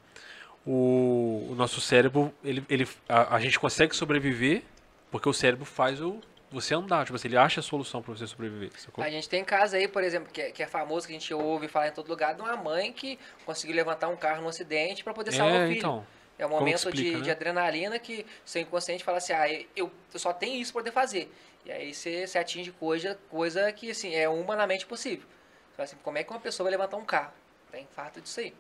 o, 0.66 1.48
o 1.50 1.56
nosso 1.56 1.80
cérebro, 1.80 2.34
ele, 2.44 2.64
ele, 2.70 2.88
a, 3.08 3.36
a 3.36 3.40
gente 3.40 3.60
consegue 3.60 3.96
sobreviver 3.96 4.64
porque 5.10 5.28
o 5.28 5.34
cérebro 5.34 5.66
faz 5.66 6.02
o, 6.02 6.22
você 6.52 6.74
andar. 6.76 7.06
Tipo 7.06 7.16
assim, 7.16 7.28
ele 7.28 7.38
acha 7.38 7.60
a 7.60 7.64
solução 7.64 8.02
para 8.02 8.14
você 8.14 8.28
sobreviver. 8.28 8.72
sacou? 8.80 9.04
A 9.04 9.10
gente 9.10 9.28
tem 9.30 9.44
casos 9.44 9.74
aí, 9.76 9.88
por 9.88 10.04
exemplo, 10.04 10.32
que 10.32 10.42
é, 10.42 10.52
que 10.52 10.62
é 10.62 10.68
famoso, 10.68 11.08
que 11.08 11.14
a 11.14 11.20
gente 11.20 11.34
ouve 11.34 11.68
falar 11.68 11.88
em 11.88 11.92
todo 11.92 12.08
lugar, 12.10 12.36
de 12.36 12.42
uma 12.42 12.56
mãe 12.58 12.92
que 12.92 13.18
conseguiu 13.46 13.76
levantar 13.76 14.10
um 14.10 14.16
carro 14.18 14.42
no 14.42 14.50
acidente 14.50 15.04
para 15.04 15.14
poder 15.14 15.32
salvar 15.32 15.54
o 15.62 15.64
É, 15.64 15.68
filho. 15.68 15.78
então. 15.78 16.06
é 16.38 16.46
um 16.46 16.50
momento 16.50 16.76
explica, 16.90 16.98
de, 16.98 17.16
né? 17.18 17.22
de 17.22 17.32
adrenalina 17.32 17.98
que 18.00 18.26
seu 18.44 18.62
inconsciente 18.62 19.04
fala 19.04 19.18
assim, 19.20 19.34
ah, 19.34 19.50
eu, 19.76 19.92
eu 20.14 20.20
só 20.20 20.34
tenho 20.34 20.60
isso 20.60 20.74
para 20.74 20.82
poder 20.82 20.92
fazer. 20.92 21.32
E 21.66 21.72
aí 21.72 21.94
você, 21.94 22.26
você 22.28 22.40
atinge 22.40 22.72
coisa, 22.72 23.18
coisa 23.30 23.72
que 23.72 23.92
assim, 23.92 24.16
é 24.16 24.28
humanamente 24.28 24.86
possível. 24.86 25.26
Você 25.70 25.76
fala 25.78 25.84
assim, 25.86 25.98
como 26.04 26.18
é 26.18 26.24
que 26.24 26.32
uma 26.32 26.40
pessoa 26.40 26.66
vai 26.66 26.72
levantar 26.72 26.98
um 26.98 27.06
carro? 27.06 27.32
Tem 27.72 27.88
fato 27.96 28.20
disso 28.20 28.40
aí. 28.40 28.54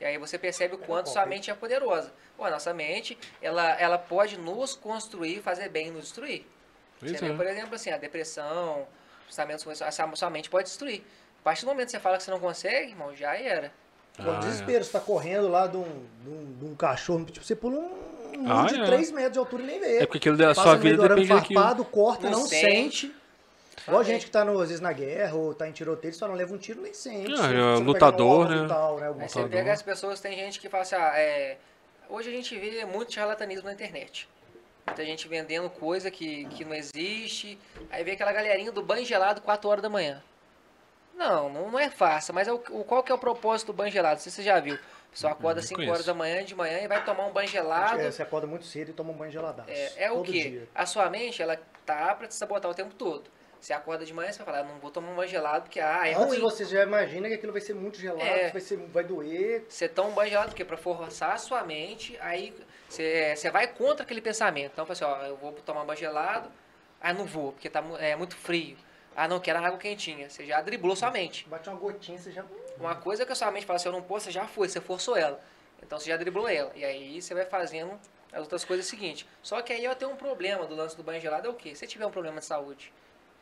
E 0.00 0.04
aí 0.04 0.16
você 0.18 0.38
percebe 0.38 0.74
o 0.74 0.78
quanto 0.78 1.08
sua 1.08 1.26
mente 1.26 1.50
é 1.50 1.54
poderosa. 1.54 2.12
Pô, 2.36 2.44
a 2.44 2.50
nossa 2.50 2.72
mente, 2.72 3.18
ela, 3.42 3.72
ela 3.80 3.98
pode 3.98 4.36
nos 4.38 4.76
construir, 4.76 5.40
fazer 5.42 5.68
bem 5.68 5.88
e 5.88 5.90
nos 5.90 6.02
destruir. 6.04 6.46
Pois 7.00 7.12
Você 7.12 7.24
é. 7.24 7.28
vê, 7.28 7.34
por 7.34 7.46
exemplo, 7.46 7.74
assim, 7.74 7.90
a 7.90 7.96
depressão, 7.96 8.86
pensamentos 9.26 9.82
a 9.82 9.90
sua 10.16 10.30
mente 10.30 10.50
pode 10.50 10.64
destruir. 10.68 11.02
A 11.40 11.44
partir 11.44 11.62
do 11.64 11.68
momento 11.68 11.86
que 11.86 11.92
você 11.92 12.00
fala 12.00 12.16
que 12.16 12.22
você 12.24 12.30
não 12.30 12.40
consegue, 12.40 12.90
irmão, 12.90 13.14
já 13.14 13.36
era. 13.36 13.72
Pô, 14.16 14.30
Ah, 14.30 14.38
desespero, 14.40 14.82
você 14.84 14.90
tá 14.92 15.00
correndo 15.00 15.48
lá 15.48 15.66
de 15.66 15.76
um, 15.76 16.06
de 16.22 16.28
um, 16.30 16.56
de 16.58 16.64
um 16.64 16.74
cachorro, 16.74 17.24
tipo, 17.24 17.44
você 17.46 17.54
pula 17.54 17.78
um 17.78 18.38
muro 18.38 18.52
Ah, 18.52 18.66
de 18.66 18.80
é. 18.80 18.84
3 18.86 19.12
metros 19.12 19.32
de 19.34 19.38
altura 19.38 19.62
e 19.62 19.66
nem 19.66 19.80
vê. 19.80 19.98
É 19.98 20.06
porque 20.06 20.18
aquilo 20.18 20.36
da 20.36 20.54
sua 20.54 20.74
vida 20.76 21.08
depende 21.08 21.28
daquilo. 21.28 21.60
farpado, 21.60 21.84
corta, 21.84 22.28
Não 22.28 22.40
não, 22.40 22.46
sente. 22.46 23.06
sente. 23.06 23.14
Igual 23.86 24.04
gente 24.04 24.26
que 24.26 24.30
tá, 24.30 24.44
no, 24.44 24.52
às 24.60 24.68
vezes, 24.68 24.80
na 24.82 24.92
guerra 24.92 25.34
ou 25.34 25.54
tá 25.54 25.66
em 25.66 25.72
tiroteio, 25.72 26.12
só 26.12 26.28
não 26.28 26.34
leva 26.34 26.52
um 26.52 26.58
tiro 26.58 26.82
nem 26.82 26.92
sente. 26.92 27.32
Ah, 27.32 27.36
Você 27.48 27.54
é, 27.54 27.84
lutador, 27.84 28.46
um 28.46 28.62
né? 28.62 28.68
Tal, 28.68 28.98
né? 28.98 29.06
Aí 29.06 29.28
você 29.28 29.34
coisa. 29.34 29.48
pega 29.48 29.72
as 29.72 29.80
pessoas, 29.82 30.20
tem 30.20 30.36
gente 30.36 30.60
que 30.60 30.68
fala 30.68 30.82
assim, 30.82 30.96
ah, 30.96 31.12
é, 31.16 31.56
hoje 32.10 32.28
a 32.28 32.32
gente 32.32 32.58
vê 32.58 32.84
muito 32.84 33.14
charlatanismo 33.14 33.64
na 33.64 33.72
internet. 33.72 34.28
Muita 34.88 35.04
gente 35.04 35.28
vendendo 35.28 35.70
coisa 35.70 36.10
que, 36.10 36.44
que 36.46 36.64
não 36.64 36.74
existe. 36.74 37.58
Aí 37.90 38.02
vê 38.04 38.12
aquela 38.12 38.32
galerinha 38.32 38.72
do 38.72 38.82
banho 38.82 39.04
gelado 39.04 39.40
4 39.40 39.68
horas 39.68 39.82
da 39.82 39.88
manhã. 39.88 40.22
Não, 41.14 41.48
não, 41.48 41.78
é 41.78 41.90
fácil, 41.90 42.32
mas 42.32 42.46
é 42.46 42.52
o, 42.52 42.56
o- 42.70 42.84
qual 42.84 43.02
que 43.02 43.10
é 43.10 43.14
o 43.14 43.18
propósito 43.18 43.68
do 43.68 43.72
banho 43.72 43.90
gelado? 43.90 44.14
Não 44.16 44.20
sei 44.20 44.30
se 44.30 44.36
você 44.36 44.42
já 44.44 44.60
viu. 44.60 44.78
Pessoa 45.10 45.32
acorda 45.32 45.60
Não 45.60 45.66
5 45.66 45.74
conheço. 45.76 45.92
horas 45.92 46.06
da 46.06 46.14
manhã 46.14 46.44
de 46.44 46.54
manhã 46.54 46.78
e 46.80 46.86
vai 46.86 47.04
tomar 47.04 47.26
um 47.26 47.32
banho 47.32 47.48
gelado. 47.48 48.00
É, 48.00 48.10
você 48.10 48.22
acorda 48.22 48.46
muito 48.46 48.64
cedo 48.66 48.90
e 48.90 48.92
toma 48.92 49.10
um 49.10 49.14
banho 49.16 49.32
geladaço. 49.32 49.68
É, 49.70 50.04
é 50.04 50.12
o 50.12 50.22
quê? 50.22 50.50
dia. 50.50 50.68
A 50.74 50.86
sua 50.86 51.08
mente, 51.10 51.42
ela 51.42 51.58
tá 51.84 52.14
pra 52.14 52.28
te 52.28 52.34
sabotar 52.34 52.70
o 52.70 52.74
tempo 52.74 52.94
todo. 52.94 53.24
Você 53.60 53.72
acorda 53.72 54.04
de 54.04 54.12
manhã 54.14 54.30
e 54.30 54.32
você 54.32 54.42
vai 54.42 54.46
falar, 54.54 54.64
não 54.68 54.78
vou 54.78 54.90
tomar 54.90 55.10
um 55.10 55.16
banho 55.16 55.28
gelado 55.28 55.62
porque, 55.62 55.80
ah, 55.80 56.06
é 56.06 56.14
Antes 56.14 56.26
ruim. 56.28 56.40
você 56.40 56.64
já 56.64 56.82
imagina 56.82 57.28
que 57.28 57.34
aquilo 57.34 57.52
vai 57.52 57.60
ser 57.60 57.74
muito 57.74 57.98
gelado, 57.98 58.22
É. 58.22 58.50
vai, 58.50 58.60
ser, 58.60 58.76
vai 58.76 59.02
doer. 59.02 59.64
Você 59.68 59.88
toma 59.88 60.10
um 60.10 60.14
banho 60.14 60.30
gelado 60.30 60.50
porque 60.50 60.64
para 60.64 60.76
forçar 60.76 61.32
a 61.32 61.38
sua 61.38 61.64
mente, 61.64 62.16
aí 62.20 62.54
você, 62.88 63.34
você 63.36 63.50
vai 63.50 63.66
contra 63.66 64.04
aquele 64.04 64.20
pensamento. 64.20 64.72
Então, 64.72 64.86
assim, 64.88 65.04
ó, 65.04 65.22
eu 65.24 65.36
vou 65.36 65.52
tomar 65.52 65.82
um 65.82 65.86
banho 65.86 65.98
gelado, 65.98 66.50
ah, 67.00 67.12
não 67.12 67.24
vou, 67.24 67.52
porque 67.52 67.68
tá 67.68 67.82
é 67.98 68.14
muito 68.14 68.36
frio. 68.36 68.76
Ah, 69.16 69.26
não, 69.26 69.40
quero 69.40 69.58
água 69.58 69.76
quentinha. 69.78 70.30
Você 70.30 70.46
já 70.46 70.60
driblou 70.60 70.94
sua 70.94 71.10
mente. 71.10 71.48
Bate 71.48 71.68
uma 71.68 71.76
gotinha, 71.76 72.16
você 72.18 72.30
já. 72.30 72.44
Uma 72.78 72.94
coisa 72.94 73.26
que 73.26 73.32
a 73.32 73.34
sua 73.34 73.50
mente 73.50 73.66
fala 73.66 73.76
assim, 73.76 73.88
eu 73.88 73.92
não 73.92 74.02
posso, 74.02 74.26
você 74.26 74.30
já 74.30 74.46
foi, 74.46 74.68
você 74.68 74.80
forçou 74.80 75.16
ela. 75.16 75.40
Então 75.82 75.98
você 75.98 76.08
já 76.08 76.16
driblou 76.16 76.48
ela. 76.48 76.70
E 76.76 76.84
aí 76.84 77.20
você 77.20 77.34
vai 77.34 77.44
fazendo 77.44 77.98
as 78.32 78.40
outras 78.42 78.64
coisas 78.64 78.86
seguintes. 78.86 79.26
Só 79.42 79.60
que 79.60 79.72
aí 79.72 79.84
eu 79.84 79.94
tenho 79.96 80.12
um 80.12 80.16
problema 80.16 80.64
do 80.66 80.76
lance 80.76 80.96
do 80.96 81.02
banho 81.02 81.20
gelado, 81.20 81.48
é 81.48 81.50
o 81.50 81.54
quê? 81.54 81.74
Se 81.74 81.84
tiver 81.88 82.06
um 82.06 82.10
problema 82.12 82.38
de 82.38 82.44
saúde, 82.46 82.92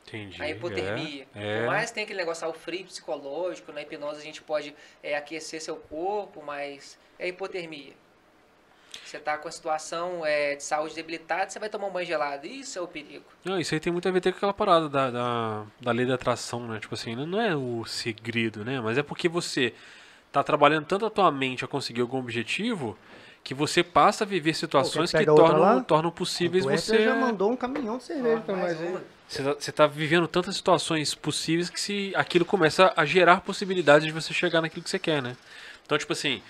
Entendi. 0.07 0.41
a 0.41 0.49
hipotermia. 0.49 1.27
É, 1.35 1.61
Por 1.61 1.67
mais 1.67 1.91
que 1.91 1.95
tem 1.95 2.05
aquele 2.05 2.19
negócio, 2.19 2.47
ah, 2.47 2.51
o 2.51 2.53
frio 2.53 2.85
psicológico, 2.85 3.73
na 3.73 3.83
hipnose 3.83 4.21
a 4.21 4.25
gente 4.25 4.43
pode 4.43 4.75
é, 5.03 5.17
aquecer 5.17 5.61
seu 5.61 5.77
corpo, 5.77 6.43
mas 6.45 6.99
é 7.19 7.25
a 7.25 7.29
hipotermia. 7.29 7.93
Você 9.05 9.19
tá 9.19 9.37
com 9.39 9.47
a 9.47 9.51
situação 9.53 10.25
é, 10.25 10.57
de 10.57 10.63
saúde 10.65 10.95
debilitada, 10.95 11.49
você 11.51 11.59
vai 11.59 11.69
tomar 11.69 11.87
um 11.87 11.91
banho 11.91 12.07
gelado. 12.07 12.47
Isso 12.47 12.79
é 12.79 12.83
o 12.83 12.89
perigo. 12.89 13.25
Não, 13.45 13.59
isso 13.59 13.75
aí 13.75 13.81
tem 13.81 13.93
muito 13.93 14.09
a 14.09 14.11
ver 14.13 14.21
com 14.21 14.29
aquela 14.31 14.55
parada 14.55 14.89
da, 14.89 15.11
da, 15.11 15.65
da 15.81 15.93
lei 15.93 16.07
da 16.07 16.15
atração, 16.15 16.67
né? 16.67 16.81
Tipo 16.81 16.95
assim, 16.95 17.15
não 17.15 17.41
é 17.41 17.55
o 17.55 17.85
segredo, 17.85 18.65
né? 18.65 18.81
Mas 18.81 18.99
é 18.99 19.03
porque 19.03 19.29
você 19.29 19.75
tá 20.33 20.43
trabalhando 20.43 20.87
tanto 20.87 21.07
a 21.07 21.11
tua 21.11 21.31
mente 21.31 21.65
a 21.65 21.69
conseguir 21.69 22.01
algum 22.01 22.19
objetivo 22.19 22.99
que 23.45 23.55
você 23.55 23.85
passa 23.85 24.25
a 24.25 24.27
viver 24.27 24.55
situações 24.55 25.13
que 25.13 25.25
tornam, 25.25 25.83
tornam 25.85 26.11
possíveis 26.11 26.65
O 26.65 26.71
você. 26.71 27.05
já 27.05 27.15
mandou 27.15 27.53
um 27.53 27.57
caminhão 27.57 27.99
de 27.99 28.05
cerveja 28.05 28.39
Ó, 28.39 28.41
pra 28.41 28.57
mais. 28.57 28.77
Você 29.29 29.43
tá, 29.43 29.53
você 29.55 29.73
tá 29.73 29.87
vivendo 29.87 30.29
tantas 30.29 30.57
situações 30.57 31.15
possíveis 31.15 31.69
que 31.69 31.81
se 31.81 32.13
aquilo 32.15 32.45
começa 32.45 32.93
a 32.97 33.05
gerar 33.05 33.41
possibilidades 33.41 34.07
de 34.07 34.13
você 34.13 34.33
chegar 34.33 34.61
naquilo 34.61 34.85
que 34.85 34.91
você 34.91 34.99
quer, 34.99 35.21
né? 35.21 35.37
Então, 35.85 35.99
tipo 35.99 36.13
assim, 36.13 36.41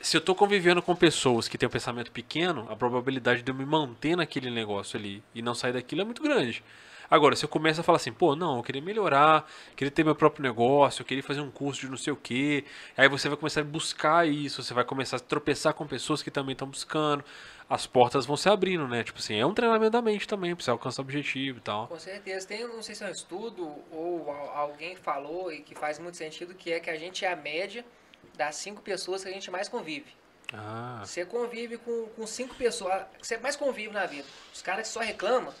se 0.00 0.16
eu 0.16 0.20
tô 0.20 0.34
convivendo 0.34 0.80
com 0.80 0.94
pessoas 0.94 1.48
que 1.48 1.58
têm 1.58 1.66
um 1.66 1.72
pensamento 1.72 2.12
pequeno, 2.12 2.66
a 2.70 2.76
probabilidade 2.76 3.42
de 3.42 3.50
eu 3.50 3.54
me 3.54 3.64
manter 3.64 4.16
naquele 4.16 4.50
negócio 4.50 4.98
ali 4.98 5.22
e 5.34 5.42
não 5.42 5.54
sair 5.54 5.72
daquilo 5.72 6.02
é 6.02 6.04
muito 6.04 6.22
grande. 6.22 6.62
Agora, 7.10 7.34
se 7.34 7.44
eu 7.44 7.48
começo 7.48 7.80
a 7.80 7.82
falar 7.82 7.96
assim, 7.96 8.12
pô, 8.12 8.36
não, 8.36 8.58
eu 8.58 8.62
queria 8.62 8.80
melhorar, 8.80 9.44
queria 9.74 9.90
ter 9.90 10.04
meu 10.04 10.14
próprio 10.14 10.44
negócio, 10.44 11.02
eu 11.02 11.06
queria 11.06 11.24
fazer 11.24 11.40
um 11.40 11.50
curso 11.50 11.80
de 11.80 11.88
não 11.88 11.96
sei 11.96 12.12
o 12.12 12.16
quê, 12.16 12.64
aí 12.96 13.08
você 13.08 13.28
vai 13.28 13.36
começar 13.36 13.62
a 13.62 13.64
buscar 13.64 14.28
isso, 14.28 14.62
você 14.62 14.72
vai 14.72 14.84
começar 14.84 15.16
a 15.16 15.20
tropeçar 15.20 15.74
com 15.74 15.84
pessoas 15.88 16.22
que 16.22 16.30
também 16.30 16.52
estão 16.52 16.68
buscando, 16.68 17.24
as 17.70 17.86
portas 17.86 18.26
vão 18.26 18.36
se 18.36 18.48
abrindo, 18.48 18.86
né? 18.88 19.04
Tipo 19.04 19.20
assim, 19.20 19.36
é 19.40 19.46
um 19.46 19.54
treinamento 19.54 19.92
da 19.92 20.02
mente 20.02 20.26
também, 20.26 20.54
pra 20.56 20.62
você 20.64 20.70
alcançar 20.72 21.00
o 21.00 21.04
objetivo 21.04 21.58
e 21.58 21.62
tal. 21.62 21.86
Com 21.86 21.98
certeza. 21.98 22.46
Tem, 22.46 22.66
não 22.66 22.82
sei 22.82 22.94
se 22.96 23.04
é 23.04 23.06
um 23.06 23.10
estudo 23.10 23.72
ou 23.92 24.28
al- 24.30 24.50
alguém 24.56 24.96
falou 24.96 25.52
e 25.52 25.60
que 25.60 25.74
faz 25.74 25.98
muito 26.00 26.16
sentido, 26.16 26.52
que 26.52 26.72
é 26.72 26.80
que 26.80 26.90
a 26.90 26.98
gente 26.98 27.24
é 27.24 27.32
a 27.32 27.36
média 27.36 27.84
das 28.34 28.56
cinco 28.56 28.82
pessoas 28.82 29.22
que 29.22 29.28
a 29.30 29.32
gente 29.32 29.50
mais 29.50 29.68
convive. 29.68 30.12
Ah, 30.52 31.00
Você 31.04 31.24
convive 31.24 31.78
com, 31.78 32.06
com 32.16 32.26
cinco 32.26 32.56
pessoas, 32.56 33.04
que 33.20 33.24
você 33.26 33.38
mais 33.38 33.54
convive 33.54 33.92
na 33.94 34.04
vida. 34.04 34.26
Os 34.52 34.60
caras 34.60 34.88
que 34.88 34.92
só 34.92 34.98
reclamam, 35.00 35.54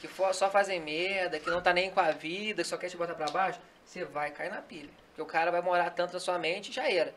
que 0.00 0.06
fo- 0.06 0.32
só 0.32 0.48
fazem 0.48 0.80
merda, 0.80 1.40
que 1.40 1.50
não 1.50 1.60
tá 1.60 1.72
nem 1.72 1.90
com 1.90 1.98
a 1.98 2.12
vida, 2.12 2.62
que 2.62 2.68
só 2.68 2.76
quer 2.76 2.88
te 2.88 2.96
botar 2.96 3.14
pra 3.14 3.26
baixo, 3.26 3.58
você 3.84 4.04
vai 4.04 4.30
cair 4.30 4.50
na 4.50 4.62
pilha. 4.62 4.90
Porque 5.08 5.22
o 5.22 5.26
cara 5.26 5.50
vai 5.50 5.60
morar 5.60 5.90
tanto 5.90 6.12
na 6.12 6.20
sua 6.20 6.38
mente 6.38 6.70
e 6.70 6.72
já 6.72 6.88
era. 6.88 7.12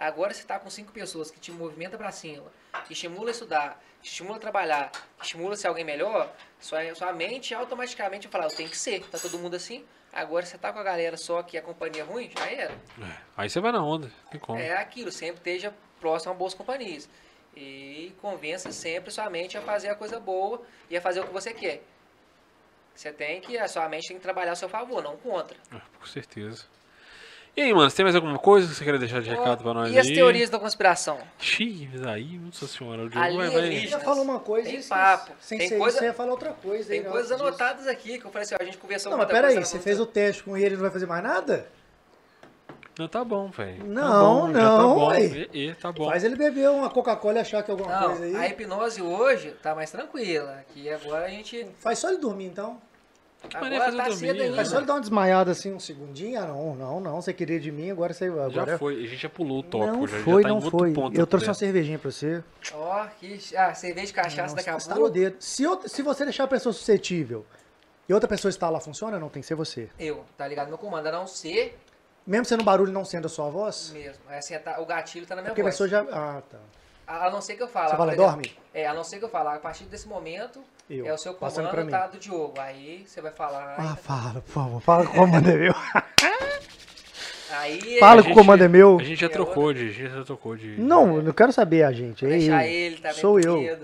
Agora 0.00 0.32
você 0.32 0.42
tá 0.44 0.58
com 0.58 0.70
cinco 0.70 0.90
pessoas 0.92 1.30
que 1.30 1.38
te 1.38 1.52
movimenta 1.52 1.98
pra 1.98 2.10
cima, 2.10 2.50
que 2.86 2.94
estimula 2.94 3.28
a 3.28 3.32
estudar, 3.32 3.78
que 4.00 4.08
estimula 4.08 4.38
a 4.38 4.40
trabalhar, 4.40 4.90
que 4.90 5.24
estimula 5.24 5.52
a 5.52 5.56
ser 5.58 5.68
alguém 5.68 5.84
melhor, 5.84 6.34
sua, 6.58 6.94
sua 6.94 7.12
mente 7.12 7.52
automaticamente 7.52 8.26
vai 8.26 8.32
falar, 8.32 8.50
eu 8.50 8.56
tenho 8.56 8.70
que 8.70 8.78
ser, 8.78 9.06
tá 9.10 9.18
todo 9.18 9.38
mundo 9.38 9.56
assim. 9.56 9.84
Agora 10.10 10.46
você 10.46 10.56
tá 10.56 10.72
com 10.72 10.78
a 10.78 10.82
galera 10.82 11.18
só 11.18 11.42
que 11.42 11.58
a 11.58 11.60
companhia 11.60 12.00
é 12.00 12.04
ruim, 12.04 12.30
já 12.34 12.50
era. 12.50 12.72
é. 12.72 13.16
aí 13.36 13.50
você 13.50 13.60
vai 13.60 13.72
na 13.72 13.84
onda, 13.84 14.10
tem 14.30 14.40
como. 14.40 14.58
É 14.58 14.72
aquilo, 14.72 15.12
sempre 15.12 15.36
esteja 15.36 15.74
próximo 16.00 16.32
a 16.32 16.34
boas 16.34 16.54
companhias. 16.54 17.06
E 17.54 18.14
convença 18.22 18.72
sempre 18.72 19.10
sua 19.10 19.28
mente 19.28 19.58
a 19.58 19.60
fazer 19.60 19.90
a 19.90 19.94
coisa 19.94 20.18
boa 20.18 20.62
e 20.88 20.96
a 20.96 21.00
fazer 21.02 21.20
o 21.20 21.26
que 21.26 21.32
você 21.32 21.52
quer. 21.52 21.82
Você 22.94 23.12
tem 23.12 23.38
que, 23.42 23.58
a 23.58 23.68
sua 23.68 23.86
mente 23.86 24.08
tem 24.08 24.16
que 24.16 24.22
trabalhar 24.22 24.52
a 24.52 24.56
seu 24.56 24.68
favor, 24.68 25.02
não 25.02 25.18
contra. 25.18 25.58
É, 25.70 25.80
com 25.98 26.06
certeza. 26.06 26.64
E 27.60 27.64
aí, 27.64 27.74
mano, 27.74 27.90
você 27.90 27.96
tem 27.96 28.04
mais 28.04 28.16
alguma 28.16 28.38
coisa 28.38 28.66
que 28.66 28.74
você 28.74 28.82
queria 28.82 28.98
deixar 28.98 29.20
de 29.20 29.28
recado 29.28 29.62
pra 29.62 29.74
nós 29.74 29.92
e 29.92 29.98
as 29.98 30.06
aí? 30.06 30.14
teorias 30.14 30.48
da 30.48 30.58
conspiração? 30.58 31.18
Xiii, 31.38 31.90
aí, 32.06 32.38
nossa 32.38 32.66
senhora, 32.66 33.02
o 33.02 33.10
Diogo 33.10 33.36
vai, 33.36 33.36
vai... 33.36 33.54
Alienígenas. 33.54 33.90
Já 33.90 34.00
falou 34.00 34.24
uma 34.24 34.40
coisa 34.40 34.70
Tem 34.70 34.80
e 34.80 34.82
papo. 34.82 35.32
sem 35.38 35.58
Tem 35.58 35.68
ser 35.68 35.76
coisa- 35.76 35.88
isso, 35.90 35.98
você 35.98 36.04
ia 36.06 36.14
falar 36.14 36.30
outra 36.30 36.52
coisa. 36.54 36.88
Tem 36.88 37.00
aí, 37.00 37.04
coisas 37.04 37.30
disso. 37.30 37.42
anotadas 37.42 37.86
aqui 37.86 38.18
que 38.18 38.24
eu 38.24 38.30
falei 38.30 38.44
assim, 38.44 38.54
ó, 38.54 38.62
a 38.62 38.64
gente 38.64 38.78
conversou 38.78 39.10
Não, 39.12 39.18
mas 39.18 39.28
peraí, 39.28 39.56
você 39.56 39.78
fez 39.78 40.00
o 40.00 40.06
teste 40.06 40.42
com 40.42 40.56
ele 40.56 40.68
e 40.68 40.72
não 40.76 40.80
vai 40.80 40.90
fazer 40.90 41.04
mais 41.04 41.22
nada? 41.22 41.66
Não, 42.98 43.08
tá 43.08 43.22
bom, 43.22 43.50
velho. 43.50 43.84
Não, 43.84 44.02
tá 44.10 44.18
bom, 44.20 44.52
já 44.54 44.60
tá 44.60 44.78
não, 44.78 44.94
bom. 44.94 45.14
E, 45.14 45.48
e, 45.52 45.74
tá 45.74 45.92
bom. 45.92 46.08
Faz 46.08 46.24
ele 46.24 46.36
beber 46.36 46.70
uma 46.70 46.88
Coca-Cola 46.88 47.34
e 47.34 47.40
achar 47.40 47.62
que 47.62 47.70
é 47.70 47.72
alguma 47.72 47.94
Não, 47.94 48.06
coisa 48.08 48.24
aí. 48.24 48.36
a 48.36 48.48
hipnose 48.48 49.02
hoje 49.02 49.50
tá 49.62 49.74
mais 49.74 49.90
tranquila. 49.90 50.64
Que 50.72 50.88
agora 50.88 51.26
a 51.26 51.28
gente. 51.28 51.66
Faz 51.78 51.98
só 51.98 52.08
ele 52.08 52.18
dormir 52.18 52.46
então. 52.46 52.80
Maneira 53.60 53.84
Agora 53.84 53.84
fazer 53.84 53.96
tá 53.96 54.02
dormir, 54.08 54.18
cedo 54.28 54.42
ainda. 54.42 54.56
Faz 54.56 54.68
só 54.68 54.76
ele 54.78 54.86
dar 54.86 54.94
uma 54.94 55.00
desmaiada 55.00 55.50
assim 55.50 55.72
um 55.72 55.80
segundinho. 55.80 56.40
Ah, 56.40 56.46
não, 56.46 56.74
não, 56.74 57.00
não. 57.00 57.20
Você 57.22 57.32
queria 57.32 57.58
de 57.58 57.72
mim, 57.72 57.90
agora 57.90 58.12
você. 58.12 58.26
Agora 58.26 58.50
Já 58.72 58.78
foi, 58.78 58.94
a 59.04 59.06
gente 59.06 59.16
já 59.22 59.28
pulou 59.30 59.60
o 59.60 59.62
tópico, 59.62 59.96
Não 59.96 60.06
já, 60.06 60.18
já 60.18 60.24
foi, 60.24 60.42
tá 60.42 60.48
em 60.48 60.52
não 60.52 60.56
outro 60.56 60.70
foi. 60.70 60.92
ponto 60.92 61.18
Eu 61.18 61.26
trouxe 61.26 61.46
uma 61.48 61.54
cervejinha 61.54 61.98
pra 61.98 62.10
você. 62.10 62.42
Ó, 62.74 63.06
que. 63.18 63.38
Ah, 63.56 63.72
cerveja 63.74 64.06
de 64.08 64.12
cachaça 64.12 64.48
Não, 64.48 64.54
daqui 64.56 64.70
a 64.70 64.76
está 64.76 64.94
pouco. 64.94 65.08
no 65.08 65.14
dedo. 65.14 65.36
Se, 65.40 65.66
outra- 65.66 65.88
se 65.88 66.02
você 66.02 66.24
deixar 66.24 66.44
a 66.44 66.48
pessoa 66.48 66.72
suscetível 66.72 67.46
e 68.08 68.12
outra 68.14 68.28
pessoa 68.28 68.50
está 68.50 68.68
lá, 68.68 68.78
funciona? 68.80 69.18
Não, 69.18 69.28
tem 69.28 69.40
que 69.40 69.48
ser 69.48 69.54
você. 69.54 69.88
Eu, 69.98 70.24
tá 70.36 70.46
ligado? 70.46 70.68
Meu 70.68 70.78
comando, 70.78 71.06
a 71.06 71.12
não 71.12 71.26
ser 71.26 71.78
Mesmo 72.26 72.44
sendo 72.44 72.62
barulho 72.62 72.92
não 72.92 73.04
sendo 73.04 73.26
a 73.26 73.28
sua 73.28 73.48
voz? 73.48 73.90
mesmo. 73.92 74.22
É 74.28 74.38
assim, 74.38 74.56
tá- 74.58 74.78
o 74.80 74.84
gatilho 74.86 75.26
tá 75.26 75.34
na 75.34 75.40
minha 75.42 75.50
Porque 75.50 75.62
a 75.62 75.64
voz. 75.64 75.74
pessoa 75.74 75.88
já. 75.88 76.00
Ah, 76.12 76.42
tá. 76.48 76.58
A, 77.06 77.26
a 77.26 77.30
não 77.30 77.40
ser 77.40 77.56
que 77.56 77.62
eu 77.62 77.66
fale. 77.68 77.88
Você 77.90 77.96
fala, 77.96 78.12
exemplo, 78.12 78.30
dorme? 78.30 78.56
É, 78.74 78.86
a 78.86 78.94
não 78.94 79.02
ser 79.02 79.18
que 79.18 79.24
eu 79.24 79.28
falar, 79.28 79.54
a 79.54 79.58
partir 79.58 79.84
desse 79.84 80.06
momento, 80.06 80.62
Eu. 80.90 81.06
é 81.06 81.12
o 81.14 81.18
seu 81.18 81.34
comando 81.34 81.84
mim. 81.84 81.90
tá 81.90 82.08
do 82.08 82.18
Diogo. 82.18 82.58
Aí 82.58 83.04
você 83.06 83.20
vai 83.20 83.30
falar. 83.30 83.76
Ah, 83.78 83.94
fala, 83.94 84.40
por 84.40 84.50
favor. 84.52 84.80
Fala 84.80 85.06
que 85.06 85.12
o 85.12 85.14
comando 85.14 85.48
é 85.48 85.56
meu. 85.56 85.74
aí 87.52 87.98
Fala 88.00 88.22
que 88.24 88.32
o 88.32 88.34
comando 88.34 88.64
é 88.64 88.68
meu. 88.68 88.98
A 88.98 89.04
gente 89.04 89.20
já 89.20 89.26
É 89.26 89.30
trocou 89.30 89.72
de. 89.72 89.88
A 89.88 89.92
gente 89.92 90.12
já 90.12 90.24
trocou 90.24 90.56
de. 90.56 90.80
Não, 90.80 91.16
eu 91.16 91.22
não 91.22 91.32
quero 91.32 91.52
saber 91.52 91.84
a 91.84 91.92
gente. 91.92 92.26
É 92.26 92.28
deixar 92.28 92.66
eu. 92.66 92.72
ele, 92.72 92.96
tá 92.96 93.12
Sou 93.12 93.38
eu. 93.38 93.78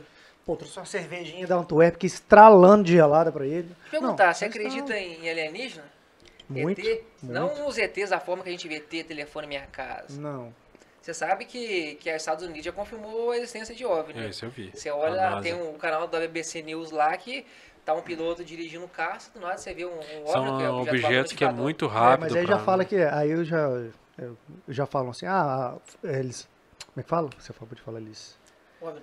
Pô, 0.45 0.57
trouxe 0.57 0.79
uma 0.79 0.85
cervejinha 0.85 1.47
da 1.47 1.57
Antuérpia 1.57 1.99
que 1.99 2.07
estralando 2.07 2.85
de 2.85 2.93
gelada 2.93 3.31
pra 3.31 3.47
ele. 3.47 3.63
Deixa 3.63 3.97
eu 3.97 4.01
perguntar, 4.01 4.27
Não, 4.27 4.35
você 4.35 4.45
acredita 4.45 4.99
em 4.99 5.29
alienígena? 5.29 5.85
Muito, 6.49 6.81
ET? 6.81 7.03
Não 7.23 7.49
muito. 7.49 7.67
os 7.67 7.79
ETs 7.79 8.11
da 8.11 8.21
forma 8.21 8.43
que 8.43 8.49
a 8.49 8.53
gente 8.53 8.69
vê 8.69 8.77
ET, 8.77 9.07
telefone 9.07 9.47
minha 9.47 9.67
casa. 9.67 10.21
Não. 10.21 10.55
Você 11.07 11.15
sabe 11.15 11.45
que, 11.45 11.95
que 12.01 12.11
os 12.11 12.17
Estados 12.17 12.43
Unidos 12.45 12.65
já 12.65 12.73
confirmou 12.73 13.31
a 13.31 13.37
existência 13.37 13.73
de 13.73 13.85
OVNI. 13.87 14.19
É, 14.19 14.23
né? 14.25 14.29
isso 14.31 14.45
eu 14.45 14.51
vi. 14.51 14.73
Você 14.75 14.91
olha, 14.91 15.41
tem 15.41 15.55
um 15.55 15.75
canal 15.75 16.09
da 16.09 16.19
BBC 16.19 16.63
News 16.63 16.91
lá 16.91 17.17
que 17.17 17.47
tá 17.85 17.95
um 17.95 18.03
piloto 18.03 18.45
dirigindo 18.45 18.85
um 18.85 18.89
carro, 18.89 19.21
do 19.33 19.39
nada 19.39 19.57
você 19.57 19.73
vê 19.73 19.85
um, 19.87 19.97
um 19.97 20.27
São 20.27 20.43
OVNI, 20.43 20.59
que 20.59 20.65
é 20.65 20.69
um 20.71 20.81
objeto 20.81 21.05
objetos 21.07 21.33
que 21.35 21.45
é 21.45 21.53
muito 21.53 21.85
É, 21.85 21.89
rápido. 21.91 22.21
mas 22.23 22.35
aí 22.35 22.45
já 22.45 22.57
pra- 22.57 22.65
fala 22.65 22.85
que. 22.85 22.97
Aí 22.97 23.31
eu 23.31 23.45
já. 23.45 23.69
Eu 24.19 24.37
já 24.69 24.85
falam 24.85 25.11
assim, 25.11 25.27
ah, 25.27 25.77
eles. 26.03 26.49
Como 26.89 26.99
é 27.01 27.03
que 27.05 27.09
fala? 27.09 27.31
Você 27.39 27.53
pode 27.53 27.81
falar 27.83 28.01
eles. 28.01 28.37
OVNI. 28.81 29.03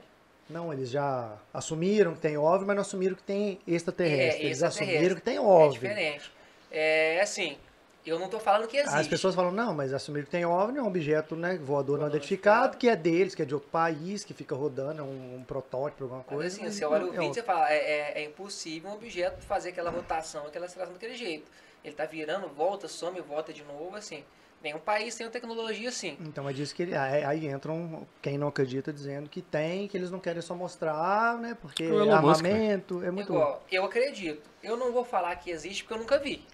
Não, 0.49 0.73
eles 0.73 0.90
já 0.90 1.38
assumiram 1.53 2.15
que 2.15 2.19
tem 2.19 2.38
OVNI, 2.38 2.65
mas 2.65 2.75
não 2.75 2.82
assumiram 2.82 3.15
que 3.15 3.23
tem 3.23 3.61
extraterrestre. 3.65 4.41
É, 4.41 4.45
eles 4.48 4.61
extraterrestre. 4.61 4.93
assumiram 4.98 5.15
que 5.15 5.22
tem 5.22 5.38
É 5.38 5.40
OVNI. 5.40 5.72
diferente. 5.72 6.32
É 6.69 7.22
assim, 7.22 7.57
Eu 8.06 8.19
não 8.19 8.27
tô 8.27 8.38
falando 8.40 8.67
que 8.67 8.75
existe. 8.75 8.95
As 8.95 9.07
pessoas 9.07 9.33
falam, 9.33 9.51
não, 9.51 9.73
mas 9.73 9.93
assumir 9.93 10.25
que 10.25 10.32
tem 10.32 10.45
OVNI 10.45 10.77
é 10.77 10.82
um 10.82 10.88
objeto 10.88 11.35
né, 11.38 11.57
voador 11.57 11.98
não 11.99 12.07
identificado, 12.07 12.77
que 12.77 12.90
é 12.90 12.95
deles, 12.95 13.33
que 13.33 13.41
é 13.41 13.45
de 13.45 13.53
outro 13.53 13.69
país, 13.69 14.25
que 14.25 14.33
fica 14.33 14.53
rodando, 14.53 14.99
é 14.99 15.03
um, 15.03 15.38
um 15.38 15.43
protótipo, 15.43 16.03
alguma 16.03 16.19
Mas 16.19 16.27
coisa. 16.27 16.48
assim, 16.48 16.64
mas 16.64 16.75
você 16.75 16.85
olha 16.85 17.06
o 17.06 17.09
é 17.09 17.11
vídeo 17.11 17.32
e 17.32 17.33
você 17.33 17.43
fala, 17.43 17.72
é, 17.72 17.77
é, 17.77 18.22
é 18.22 18.25
impossível 18.25 18.90
um 18.90 18.95
objeto 18.95 19.41
fazer 19.45 19.69
aquela 19.69 19.90
rotação, 19.90 20.45
aquela 20.45 20.65
aceleração 20.65 20.93
daquele 20.93 21.15
jeito. 21.15 21.49
Ele 21.83 21.95
tá 21.95 22.06
virando, 22.06 22.48
volta, 22.49 22.88
some, 22.90 23.19
volta 23.22 23.53
de 23.53 23.64
novo, 23.64 23.95
assim. 23.95 24.23
Nenhum 24.61 24.80
país 24.80 25.14
tem 25.14 25.25
uma 25.25 25.32
tecnologia 25.32 25.90
assim. 25.90 26.17
Então 26.22 26.48
é 26.48 26.53
disso 26.53 26.73
que 26.73 26.83
ele. 26.83 26.95
Aí, 26.95 27.22
aí 27.25 27.48
entram 27.48 28.07
quem 28.22 28.38
não 28.38 28.48
acredita 28.48 28.93
dizendo 28.93 29.27
que 29.27 29.41
tem, 29.41 29.90
que 29.90 29.98
eles 29.98 30.09
não 30.09 30.22
querem 30.22 30.41
só 30.41 30.56
mostrar, 30.56 31.38
né? 31.38 31.57
Porque 31.61 31.83
Musk, 31.83 32.14
armamento 32.14 33.03
é 33.03 33.11
muito. 33.11 33.33
Igual, 33.33 33.61
eu 33.69 33.83
acredito. 33.83 34.49
Eu 34.64 34.77
não 34.77 34.93
vou 34.93 35.03
falar 35.03 35.35
que 35.35 35.51
existe 35.51 35.83
porque 35.83 35.95
eu 35.95 35.98
nunca 35.98 36.17
vi. 36.17 36.45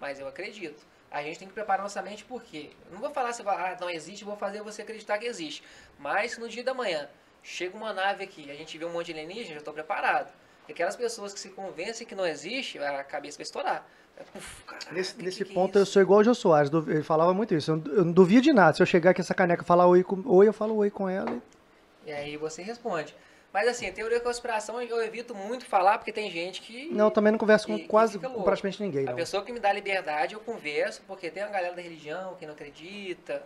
Mas 0.00 0.18
eu 0.18 0.26
acredito. 0.26 0.84
A 1.12 1.22
gente 1.22 1.38
tem 1.38 1.46
que 1.48 1.54
preparar 1.54 1.82
nossa 1.82 2.00
mente 2.02 2.24
porque. 2.24 2.70
Eu 2.86 2.94
não 2.94 3.00
vou 3.00 3.10
falar 3.10 3.32
se 3.32 3.42
ah, 3.42 3.76
não 3.80 3.90
existe, 3.90 4.24
vou 4.24 4.36
fazer 4.36 4.62
você 4.62 4.82
acreditar 4.82 5.18
que 5.18 5.26
existe. 5.26 5.62
Mas 5.98 6.38
no 6.38 6.48
dia 6.48 6.64
da 6.64 6.72
manhã 6.74 7.08
chega 7.42 7.76
uma 7.76 7.92
nave 7.92 8.24
aqui, 8.24 8.50
a 8.50 8.54
gente 8.54 8.78
vê 8.78 8.84
um 8.84 8.92
monte 8.92 9.06
de 9.06 9.12
alienígena, 9.12 9.48
eu 9.50 9.54
já 9.54 9.58
estou 9.58 9.74
preparado. 9.74 10.32
E 10.68 10.72
aquelas 10.72 10.96
pessoas 10.96 11.34
que 11.34 11.40
se 11.40 11.50
convencem 11.50 12.06
que 12.06 12.14
não 12.14 12.26
existe, 12.26 12.78
a 12.78 13.04
cabeça 13.04 13.36
vai 13.38 13.42
estourar. 13.42 13.86
Caralho, 14.66 14.94
Nesse, 14.94 15.14
que 15.14 15.22
nesse 15.22 15.44
que 15.44 15.52
é 15.52 15.54
ponto 15.54 15.76
eu 15.78 15.82
isso? 15.82 15.92
sou 15.92 16.02
igual 16.02 16.20
o 16.20 16.24
Jô 16.24 16.34
Soares, 16.34 16.70
ele 16.72 17.02
falava 17.02 17.34
muito 17.34 17.54
isso. 17.54 17.72
Eu 17.72 17.76
não, 17.76 17.92
eu 17.92 18.04
duvido 18.12 18.42
de 18.42 18.52
nada. 18.52 18.74
Se 18.76 18.82
eu 18.82 18.86
chegar 18.86 19.10
aqui 19.10 19.20
essa 19.20 19.34
caneca 19.34 19.62
e 19.62 19.66
falar 19.66 19.86
oi, 19.86 20.02
com, 20.04 20.22
oi, 20.26 20.48
eu 20.48 20.52
falo 20.52 20.76
oi 20.76 20.90
com 20.90 21.08
ela. 21.08 21.42
E 22.06 22.12
aí 22.12 22.36
você 22.36 22.62
responde. 22.62 23.14
Mas 23.52 23.68
assim, 23.68 23.90
teoria 23.92 24.18
da 24.18 24.24
conspiração 24.24 24.80
eu 24.80 25.02
evito 25.02 25.34
muito 25.34 25.66
falar 25.66 25.98
porque 25.98 26.12
tem 26.12 26.30
gente 26.30 26.62
que. 26.62 26.86
Não, 26.90 27.06
eu 27.06 27.10
também 27.10 27.30
não 27.32 27.38
converso 27.38 27.66
com 27.66 27.76
que- 27.76 27.82
que 27.82 27.88
quase 27.88 28.14
fica 28.14 28.30
com 28.30 28.42
praticamente 28.42 28.82
ninguém. 28.82 29.06
A 29.06 29.10
Não. 29.10 29.16
pessoa 29.16 29.44
que 29.44 29.52
me 29.52 29.60
dá 29.60 29.70
liberdade, 29.72 30.34
eu 30.34 30.40
converso, 30.40 31.02
porque 31.06 31.30
tem 31.30 31.42
uma 31.42 31.50
galera 31.52 31.74
da 31.74 31.82
religião 31.82 32.34
que 32.36 32.46
não 32.46 32.54
acredita. 32.54 33.44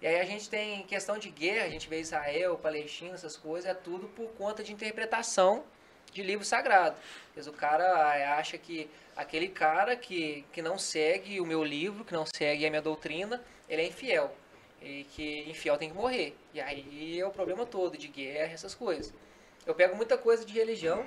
E 0.00 0.06
aí 0.06 0.20
a 0.20 0.24
gente 0.24 0.48
tem 0.48 0.82
questão 0.84 1.18
de 1.18 1.28
guerra, 1.30 1.66
a 1.66 1.68
gente 1.68 1.88
vê 1.88 2.00
Israel, 2.00 2.56
Palestina, 2.56 3.14
essas 3.14 3.36
coisas, 3.36 3.68
é 3.68 3.74
tudo 3.74 4.06
por 4.08 4.28
conta 4.30 4.62
de 4.62 4.72
interpretação 4.72 5.64
de 6.12 6.22
livro 6.22 6.44
sagrado. 6.44 6.96
Mas 7.36 7.46
o 7.46 7.52
cara 7.52 7.84
ah, 7.84 8.36
acha 8.38 8.56
que 8.56 8.88
aquele 9.16 9.48
cara 9.48 9.96
que, 9.96 10.44
que 10.52 10.62
não 10.62 10.78
segue 10.78 11.40
o 11.40 11.44
meu 11.44 11.62
livro, 11.62 12.04
que 12.04 12.12
não 12.12 12.24
segue 12.24 12.64
a 12.66 12.70
minha 12.70 12.80
doutrina, 12.82 13.42
ele 13.68 13.82
é 13.82 13.86
infiel. 13.86 14.34
E 14.80 15.04
que 15.12 15.44
infiel 15.50 15.76
tem 15.76 15.90
que 15.90 15.94
morrer. 15.96 16.34
E 16.54 16.60
aí 16.60 17.20
é 17.20 17.26
o 17.26 17.30
problema 17.30 17.66
todo 17.66 17.98
de 17.98 18.08
guerra, 18.08 18.52
essas 18.54 18.74
coisas. 18.74 19.12
Eu 19.66 19.74
pego 19.74 19.94
muita 19.96 20.16
coisa 20.18 20.44
de 20.44 20.52
religião, 20.52 21.04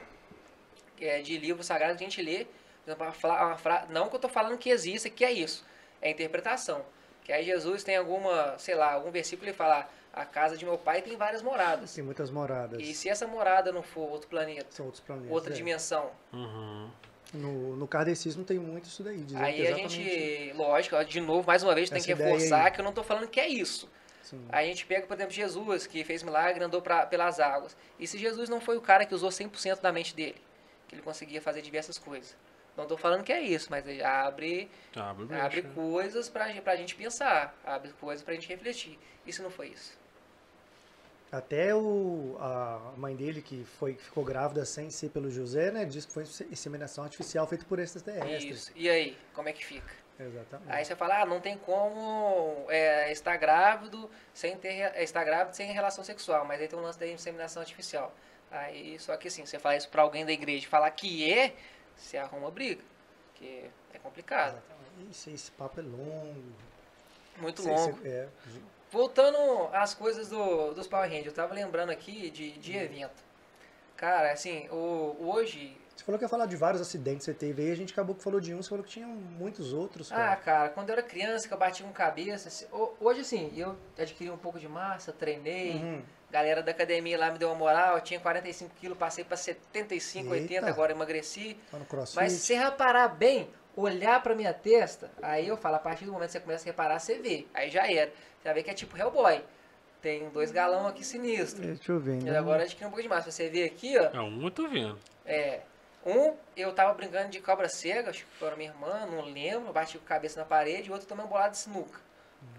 que 0.95 1.05
é 1.05 1.21
de 1.21 1.37
livro 1.37 1.63
sagrado 1.63 1.97
que 1.97 2.03
a 2.03 2.07
gente 2.07 2.21
lê, 2.21 2.47
exemplo, 2.85 3.05
uma 3.05 3.11
fra- 3.11 3.45
uma 3.47 3.57
fra- 3.57 3.85
não 3.89 4.07
que 4.09 4.15
eu 4.15 4.17
estou 4.17 4.29
falando 4.29 4.57
que 4.57 4.69
exista, 4.69 5.09
que 5.09 5.25
é 5.25 5.31
isso, 5.31 5.65
é 6.01 6.09
interpretação. 6.11 6.85
Que 7.23 7.31
aí 7.31 7.43
Jesus 7.45 7.83
tem 7.83 7.95
alguma, 7.95 8.57
sei 8.57 8.75
lá, 8.75 8.93
algum 8.93 9.09
versículo 9.09 9.47
ele 9.47 9.55
fala, 9.55 9.89
a 10.13 10.25
casa 10.25 10.57
de 10.57 10.65
meu 10.65 10.77
pai 10.77 11.01
tem 11.01 11.15
várias 11.15 11.41
moradas. 11.41 11.93
Tem 11.93 12.03
muitas 12.03 12.29
moradas. 12.29 12.79
E 12.81 12.93
se 12.93 13.09
essa 13.09 13.25
morada 13.25 13.71
não 13.71 13.81
for 13.81 14.09
outro 14.11 14.27
planeta, 14.27 14.67
São 14.69 14.85
outros 14.85 15.01
planetas. 15.03 15.31
outra 15.31 15.51
é. 15.51 15.55
dimensão, 15.55 16.11
Uhum. 16.31 16.89
No, 17.33 17.75
no 17.75 17.87
kardecismo 17.87 18.43
tem 18.43 18.59
muito 18.59 18.85
isso 18.85 19.01
daí. 19.01 19.23
dizendo 19.23 19.39
que 19.39 19.43
aí 19.45 19.55
a 19.61 19.63
exatamente 19.63 19.95
gente, 20.03 20.53
lógico, 20.53 21.03
de 21.03 21.19
novo, 21.19 21.47
mais 21.47 21.63
uma 21.63 21.73
vez, 21.73 21.89
tem 21.89 21.99
que 21.99 22.13
reforçar 22.13 22.65
aí. 22.65 22.71
que 22.71 22.79
eu 22.79 22.83
não 22.83 22.91
estou 22.91 23.03
falando 23.03 23.27
que 23.27 23.39
é 23.39 23.47
isso. 23.47 23.89
Sim. 24.23 24.43
A 24.49 24.63
gente 24.63 24.85
pega, 24.85 25.05
por 25.05 25.13
exemplo, 25.15 25.31
Jesus, 25.33 25.85
que 25.85 26.03
fez 26.03 26.23
milagre, 26.23 26.63
andou 26.63 26.81
pra, 26.81 27.05
pelas 27.05 27.39
águas. 27.39 27.75
E 27.99 28.07
se 28.07 28.17
Jesus 28.17 28.49
não 28.49 28.59
foi 28.59 28.75
o 28.77 28.81
cara 28.81 29.05
que 29.05 29.13
usou 29.13 29.29
100% 29.29 29.81
da 29.81 29.91
mente 29.91 30.15
dele, 30.15 30.41
que 30.87 30.95
ele 30.95 31.01
conseguia 31.03 31.41
fazer 31.41 31.61
diversas 31.61 31.97
coisas. 31.99 32.35
Não 32.75 32.85
estou 32.85 32.97
falando 32.97 33.23
que 33.23 33.31
é 33.31 33.39
isso, 33.41 33.67
mas 33.69 33.85
ele 33.87 34.01
abre, 34.03 34.67
Abre 34.95 35.35
abre 35.39 35.61
coisas 35.61 36.27
pra, 36.29 36.47
gen- 36.51 36.61
pra 36.61 36.75
gente 36.75 36.95
pensar, 36.95 37.55
abre 37.63 37.91
coisas 37.99 38.23
pra 38.23 38.33
gente 38.33 38.47
refletir. 38.47 38.97
Isso 39.27 39.43
não 39.43 39.51
foi 39.51 39.67
isso. 39.67 39.95
Até 41.31 41.73
o, 41.75 42.35
a 42.39 42.93
mãe 42.95 43.15
dele, 43.15 43.41
que, 43.41 43.63
foi, 43.79 43.95
ficou 43.95 44.23
grávida 44.23 44.63
sem 44.65 44.89
ser 44.91 45.09
pelo 45.09 45.31
José, 45.31 45.71
né? 45.71 45.83
Disse 45.83 46.05
que 46.07 46.13
foi 46.13 46.23
inseminação 46.51 47.03
artificial 47.03 47.47
feita 47.47 47.65
por 47.65 47.79
extraterrestres. 47.79 48.67
Isso. 48.67 48.71
E 48.75 48.87
aí, 48.87 49.17
como 49.33 49.49
é 49.49 49.53
que 49.53 49.65
fica? 49.65 49.91
Exatamente. 50.25 50.71
Aí 50.71 50.85
você 50.85 50.95
fala, 50.95 51.21
ah, 51.21 51.25
não 51.25 51.39
tem 51.39 51.57
como 51.57 52.65
é, 52.69 53.11
estar 53.11 53.37
grávido 53.37 54.09
sem 54.33 54.57
ter 54.57 54.81
é, 54.81 55.03
estar 55.03 55.23
grávido 55.23 55.55
sem 55.55 55.71
relação 55.71 56.03
sexual, 56.03 56.45
mas 56.45 56.61
aí 56.61 56.67
tem 56.67 56.77
um 56.77 56.81
lance 56.81 56.99
da 56.99 57.07
inseminação 57.07 57.61
artificial. 57.61 58.13
Aí, 58.51 58.99
só 58.99 59.17
que 59.17 59.27
assim, 59.27 59.45
você 59.45 59.57
fala 59.57 59.75
isso 59.75 59.89
pra 59.89 60.03
alguém 60.03 60.25
da 60.25 60.31
igreja 60.31 60.65
e 60.65 60.69
falar 60.69 60.89
que 60.91 61.31
é, 61.31 61.55
você 61.95 62.17
arruma 62.17 62.51
briga. 62.51 62.83
Porque 63.31 63.65
é 63.93 63.97
complicado. 63.97 64.51
Exatamente. 64.51 65.11
Isso, 65.11 65.29
esse 65.29 65.51
papo 65.51 65.79
é 65.79 65.83
longo. 65.83 66.53
Muito 67.37 67.67
longo. 67.67 67.99
é, 68.05 68.27
Voltando 68.91 69.69
às 69.73 69.95
coisas 69.95 70.29
do, 70.29 70.71
dos 70.73 70.87
Power 70.87 71.09
Rangers, 71.09 71.27
eu 71.27 71.33
tava 71.33 71.53
lembrando 71.55 71.89
aqui 71.89 72.29
de, 72.29 72.51
de 72.51 72.77
evento. 72.77 73.23
Cara, 73.97 74.31
assim, 74.31 74.67
o, 74.69 75.17
hoje. 75.19 75.75
Você 75.95 76.03
falou 76.03 76.17
que 76.17 76.25
ia 76.25 76.29
falar 76.29 76.47
de 76.47 76.55
vários 76.55 76.81
acidentes 76.81 77.19
que 77.25 77.31
você 77.31 77.33
teve 77.37 77.61
aí, 77.61 77.71
a 77.71 77.75
gente 77.75 77.93
acabou 77.93 78.15
que 78.15 78.23
falou 78.23 78.39
de 78.39 78.53
um, 78.53 78.61
você 78.61 78.69
falou 78.69 78.83
que 78.83 78.89
tinha 78.89 79.05
muitos 79.05 79.73
outros, 79.73 80.11
Ah, 80.11 80.15
cara. 80.15 80.35
cara, 80.37 80.69
quando 80.69 80.89
eu 80.89 80.93
era 80.93 81.03
criança, 81.03 81.47
que 81.47 81.53
eu 81.53 81.57
bati 81.57 81.83
com 81.83 81.91
cabeça. 81.91 82.47
assim, 82.47 82.65
ho- 82.71 82.93
hoje, 82.99 83.21
assim, 83.21 83.51
eu 83.55 83.75
adquiri 83.97 84.29
um 84.31 84.37
pouco 84.37 84.59
de 84.59 84.67
massa, 84.67 85.11
treinei. 85.13 85.73
Uhum. 85.75 86.01
Galera 86.31 86.63
da 86.63 86.71
academia 86.71 87.17
lá 87.17 87.29
me 87.31 87.37
deu 87.37 87.47
uma 87.49 87.55
moral. 87.55 87.95
Eu 87.95 88.01
tinha 88.01 88.19
45 88.19 88.71
quilos, 88.75 88.97
passei 88.97 89.23
pra 89.23 89.37
75, 89.37 90.33
Eita. 90.33 90.41
80, 90.43 90.67
agora 90.67 90.91
emagreci. 90.91 91.55
No 91.71 91.85
CrossFit. 91.85 92.15
Mas 92.15 92.31
se 92.33 92.39
você 92.39 92.55
reparar 92.55 93.07
bem, 93.09 93.47
olhar 93.75 94.21
pra 94.23 94.33
minha 94.33 94.51
testa, 94.51 95.11
aí 95.21 95.47
eu 95.47 95.55
falo, 95.57 95.75
a 95.75 95.79
partir 95.79 96.05
do 96.05 96.11
momento 96.11 96.29
que 96.29 96.33
você 96.33 96.39
começa 96.39 96.63
a 96.63 96.65
reparar, 96.71 96.97
você 96.99 97.19
vê. 97.19 97.45
Aí 97.53 97.69
já 97.69 97.85
era. 97.89 98.09
Você 98.09 98.45
vai 98.45 98.53
ver 98.55 98.63
que 98.63 98.71
é 98.71 98.73
tipo 98.73 98.97
Hellboy. 98.97 99.43
Tem 100.01 100.27
dois 100.31 100.51
galão 100.51 100.87
aqui 100.87 101.05
sinistro. 101.05 101.61
Deixa 101.63 101.91
eu 101.91 101.99
ver. 101.99 102.19
E 102.19 102.23
né? 102.23 102.37
agora 102.37 102.63
adquiri 102.63 102.85
um 102.85 102.89
pouco 102.89 103.01
de 103.03 103.07
massa. 103.07 103.29
Você 103.31 103.47
vê 103.47 103.63
aqui, 103.63 103.95
ó. 103.99 104.05
É 104.17 104.19
um, 104.19 104.43
eu 104.43 104.49
tô 104.51 104.67
vendo. 104.67 104.97
É. 105.25 105.61
Um, 106.05 106.35
eu 106.57 106.73
tava 106.73 106.93
brincando 106.93 107.29
de 107.29 107.39
cobra 107.39 107.69
cega, 107.69 108.09
acho 108.09 108.25
que 108.25 108.31
foi 108.37 108.53
minha 108.55 108.69
irmã, 108.71 109.05
não 109.09 109.21
lembro, 109.21 109.71
bati 109.71 109.97
com 109.97 110.03
a 110.05 110.07
cabeça 110.07 110.39
na 110.39 110.45
parede, 110.45 110.89
e 110.89 110.91
outro 110.91 111.07
tomei 111.07 111.23
uma 111.23 111.29
bolada 111.29 111.51
de 111.51 111.57
sinuca. 111.59 111.99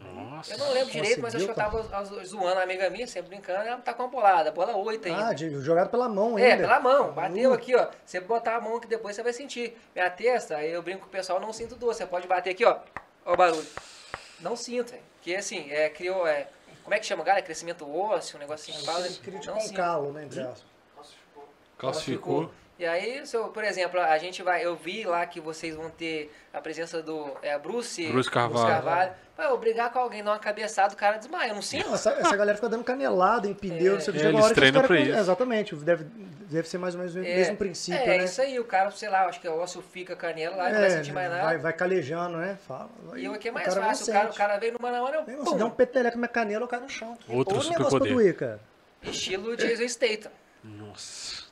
Nossa. 0.00 0.54
Eu 0.54 0.58
não 0.58 0.72
lembro 0.72 0.90
direito, 0.90 1.20
mas 1.20 1.34
acho 1.34 1.44
que 1.44 1.50
eu 1.50 1.54
tava 1.54 1.82
zo- 2.04 2.24
zoando 2.24 2.58
a 2.58 2.62
amiga 2.62 2.88
minha, 2.88 3.06
sempre 3.06 3.28
brincando, 3.28 3.68
ela 3.68 3.76
tá 3.82 3.92
com 3.92 4.02
uma 4.04 4.08
bolada, 4.08 4.50
bola 4.50 4.74
8 4.74 5.08
ainda. 5.08 5.26
Ah, 5.28 5.32
de, 5.34 5.50
jogado 5.60 5.90
pela 5.90 6.08
mão 6.08 6.38
É, 6.38 6.52
ainda. 6.52 6.62
pela 6.62 6.80
mão, 6.80 7.12
bateu 7.12 7.50
Uh, 7.50 7.54
aqui, 7.54 7.74
ó. 7.76 7.88
Você 8.06 8.18
botar 8.18 8.56
a 8.56 8.60
mão 8.62 8.80
que 8.80 8.86
depois 8.86 9.14
você 9.14 9.22
vai 9.22 9.34
sentir. 9.34 9.76
Minha 9.94 10.08
testa, 10.08 10.56
aí 10.56 10.70
eu 10.70 10.80
brinco 10.82 11.00
com 11.00 11.06
o 11.06 11.10
pessoal, 11.10 11.38
não 11.38 11.52
sinto 11.52 11.76
dor. 11.76 11.92
Você 11.94 12.06
pode 12.06 12.26
bater 12.26 12.50
aqui, 12.50 12.64
ó. 12.64 12.78
Ó 13.26 13.34
o 13.34 13.36
barulho. 13.36 13.66
Não 14.40 14.56
sinto. 14.56 14.94
Que 15.20 15.36
assim, 15.36 15.70
é, 15.70 15.90
criou, 15.90 16.26
é, 16.26 16.48
como 16.82 16.94
é 16.94 16.98
que 16.98 17.04
chama, 17.04 17.22
cara? 17.22 17.42
Crescimento 17.42 17.86
ósseo, 17.94 18.36
um 18.36 18.40
negócio 18.40 18.70
assim 18.72 18.80
que 18.80 18.86
fala. 18.86 19.04
Ele 19.06 19.16
queria 19.16 19.38
tipo 19.40 19.52
Não 19.52 19.58
um 19.58 19.66
sinto. 19.66 19.76
calo, 19.76 20.12
né, 20.12 20.24
entre 20.24 20.40
aspas. 20.40 20.64
Classificou. 21.76 22.50
E 22.76 22.84
aí, 22.84 23.24
se 23.24 23.36
eu- 23.36 23.48
por 23.48 23.62
exemplo, 23.62 24.00
a 24.00 24.18
gente 24.18 24.42
vai. 24.42 24.64
Eu 24.64 24.74
vi 24.74 25.04
lá 25.04 25.24
que 25.26 25.40
vocês 25.40 25.76
vão 25.76 25.88
ter 25.90 26.34
a 26.52 26.60
presença 26.60 27.00
do 27.00 27.30
é, 27.40 27.56
Bruce, 27.56 28.04
Bruce 28.08 28.28
Carvalho. 28.30 28.82
Vai, 29.36 29.46
eu 29.48 29.56
brigar 29.58 29.92
com 29.92 29.98
alguém, 30.00 30.24
dar 30.24 30.32
uma 30.32 30.38
cabeçada, 30.40 30.92
o 30.92 30.96
cara 30.96 31.16
desmaia. 31.16 31.50
Eu 31.50 31.54
não 31.54 31.62
sinto. 31.62 31.86
Não, 31.86 31.94
essa, 31.94 32.10
essa 32.12 32.36
galera 32.36 32.56
fica 32.56 32.68
dando 32.68 32.82
canelada 32.82 33.46
em 33.46 33.54
pneu, 33.54 33.94
não 33.94 34.00
sei 34.00 34.12
o 34.12 34.16
que. 34.16 34.22
É, 34.22 34.28
eles 34.28 34.44
hora 34.44 34.54
treinam 34.54 34.82
pra 34.82 34.98
isso. 34.98 35.18
Exatamente, 35.18 35.74
deve, 35.76 36.04
deve 36.04 36.68
ser 36.68 36.78
mais 36.78 36.94
ou 36.94 37.00
menos 37.00 37.14
o 37.14 37.18
É, 37.20 37.22
mesmo 37.36 37.56
princípio, 37.56 38.00
é, 38.00 38.18
né? 38.18 38.24
isso 38.24 38.40
aí, 38.42 38.58
o 38.58 38.64
cara, 38.64 38.90
sei 38.90 39.08
lá, 39.08 39.26
acho 39.26 39.40
que 39.40 39.48
o 39.48 39.56
ósseo 39.56 39.80
fica 39.80 40.16
canela 40.16 40.56
lá, 40.56 40.70
não 40.70 40.80
vai 40.80 40.90
sentir 40.90 41.12
mais 41.12 41.30
nada. 41.30 41.44
vai, 41.44 41.58
vai 41.58 41.72
calejando, 41.72 42.38
né? 42.38 42.58
Fala. 42.66 42.90
E 43.16 43.28
o 43.28 43.38
que 43.38 43.48
é 43.48 43.50
o 43.50 43.54
mais 43.54 43.66
cara 43.68 43.80
não 43.80 43.88
fácil, 43.88 44.04
o 44.10 44.12
cara, 44.12 44.30
o 44.30 44.34
cara 44.34 44.58
veio 44.58 44.72
no 44.72 44.78
mano 44.80 44.96
a 44.96 45.00
mano, 45.00 45.24
Meu 45.26 45.38
eu 45.38 45.46
Se 45.46 45.54
der 45.56 45.64
um 45.64 45.70
peteleco 45.70 46.16
na 46.16 46.20
minha 46.22 46.28
canela, 46.28 46.64
eu 46.64 46.68
caio 46.68 46.82
no 46.82 46.88
chão. 46.88 47.16
Outro 47.28 47.56
Ou 47.56 47.62
um 47.64 47.70
negócio 47.70 47.98
pra 48.00 48.08
doer, 48.08 48.36
cara. 48.36 48.60
Estilo 49.02 49.56
Jason 49.56 49.88
Statham. 49.88 50.32
Nossa. 50.62 51.43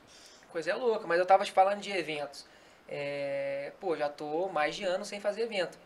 Coisa 0.53 0.71
é 0.71 0.75
louca, 0.75 1.07
mas 1.07 1.19
eu 1.19 1.25
tava 1.27 1.45
te 1.45 1.51
falando 1.53 1.81
de 1.81 1.91
eventos. 1.91 2.45
É, 2.89 3.73
pô, 3.81 3.97
já 3.97 4.09
tô 4.09 4.49
mais 4.49 4.77
de 4.77 4.85
ano 4.85 5.05
sem 5.05 5.19
fazer 5.19 5.43
evento. 5.43 5.79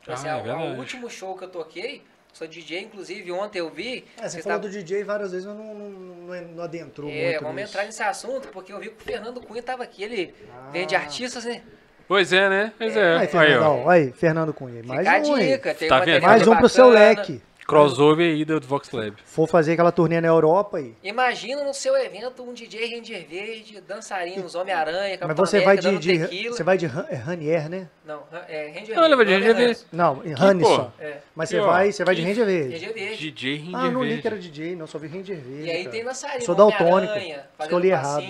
Tipo 0.00 0.10
Ah, 0.10 0.14
assim, 0.14 0.28
é 0.28 0.34
o 0.34 0.78
último 0.78 1.10
show 1.10 1.36
que 1.36 1.44
eu 1.44 1.48
toquei, 1.48 2.02
sou 2.32 2.46
DJ, 2.46 2.80
inclusive 2.80 3.30
ontem 3.32 3.58
eu 3.58 3.68
vi. 3.68 4.06
É, 4.18 4.26
você 4.28 4.40
falou 4.42 4.58
tavam- 4.58 4.60
do 4.70 4.70
DJ 4.70 5.04
várias 5.04 5.32
vezes, 5.32 5.46
mas 5.46 5.56
não, 5.56 5.74
não, 5.74 5.88
não, 5.90 6.40
não 6.54 6.64
adentrou 6.64 7.10
É, 7.10 7.24
muito 7.24 7.40
vamos 7.42 7.56
nisso. 7.56 7.68
entrar 7.72 7.84
nesse 7.84 8.02
assunto, 8.02 8.48
porque 8.48 8.72
eu 8.72 8.78
vi 8.78 8.88
que 8.88 9.02
o 9.02 9.04
Fernando 9.04 9.40
Cunha 9.42 9.62
tava 9.62 9.82
aqui, 9.82 10.02
ele 10.02 10.34
Ah. 10.50 10.70
veio 10.72 10.86
de 10.86 10.96
artistas, 10.96 11.44
né? 11.44 11.62
Pois 12.08 12.32
é, 12.32 12.48
né? 12.48 12.72
Pois 12.78 12.96
é. 12.96 13.12
Aí, 13.14 13.18
Aí, 13.18 13.26
Fernandão, 13.26 13.82
ó. 13.84 13.90
aí, 13.90 14.12
Fernando 14.12 14.54
Cunha. 14.54 14.82
Mais 14.84 15.00
Fica 15.00 15.10
a 15.10 15.20
um 15.30 15.34
aí. 15.34 15.46
dica, 15.48 15.74
tem 15.74 15.88
Tá 15.88 16.04
Mais 16.22 16.46
um 16.46 16.56
pro 16.56 16.68
seu 16.68 16.86
bacana. 16.92 17.04
leque. 17.06 17.42
Crossover 17.66 18.32
aí 18.32 18.44
do 18.44 18.60
Vox 18.60 18.90
Lab. 18.92 19.16
For 19.24 19.48
fazer 19.48 19.72
aquela 19.72 19.90
turnê 19.90 20.20
na 20.20 20.28
Europa 20.28 20.76
aí. 20.78 20.94
Imagina 21.02 21.64
no 21.64 21.74
seu 21.74 21.96
evento 21.96 22.42
um 22.42 22.52
DJ 22.52 22.96
Ranger 22.96 23.26
Verde, 23.28 23.80
dançarinos, 23.80 24.54
Homem-Aranha, 24.54 25.10
Mas 25.10 25.18
Capitão 25.20 25.44
você 25.46 25.60
vai 25.60 25.76
América, 25.76 25.82
de, 25.82 25.88
dando 25.88 26.00
de 26.00 26.18
tequila. 26.28 26.56
você 26.56 26.62
vai 26.62 26.78
de 26.78 26.86
Han- 26.86 27.06
é 27.10 27.14
Ranier, 27.16 27.68
né? 27.68 27.88
Não, 28.04 28.22
é 28.48 28.68
Ranger 28.68 28.94
Não, 28.96 29.04
ele 29.04 29.16
vai 29.16 29.24
de 29.24 29.30
Verde, 29.32 29.46
Ranger 29.48 29.54
Homem-Aranha. 29.56 29.76
Não, 29.92 30.22
Hannisson. 30.48 30.92
É, 31.00 31.16
Mas 31.34 31.48
Que, 31.48 31.54
você 31.56 31.60
ó, 31.60 31.66
vai, 31.66 31.92
você 31.92 32.04
vai 32.04 32.14
de 32.14 32.22
Ranger 32.22 32.46
Verde. 32.46 32.72
Ranger 32.74 32.94
Verde. 32.94 33.16
DJ 33.32 33.56
Ranger 33.58 33.74
Ah, 33.74 33.90
não 33.90 34.02
li 34.02 34.08
Verde. 34.10 34.22
que 34.22 34.28
era 34.28 34.38
DJ, 34.38 34.76
não, 34.76 34.86
só 34.86 34.98
vi 34.98 35.08
Ranger 35.08 35.36
Verde. 35.36 35.64
E 35.66 35.70
aí 35.70 35.78
cara. 35.84 35.90
tem 35.90 36.04
dançarino, 36.04 36.44
Sou 36.44 36.54
daltônico. 36.54 37.12
Escolhi 37.60 37.88
errado. 37.90 38.24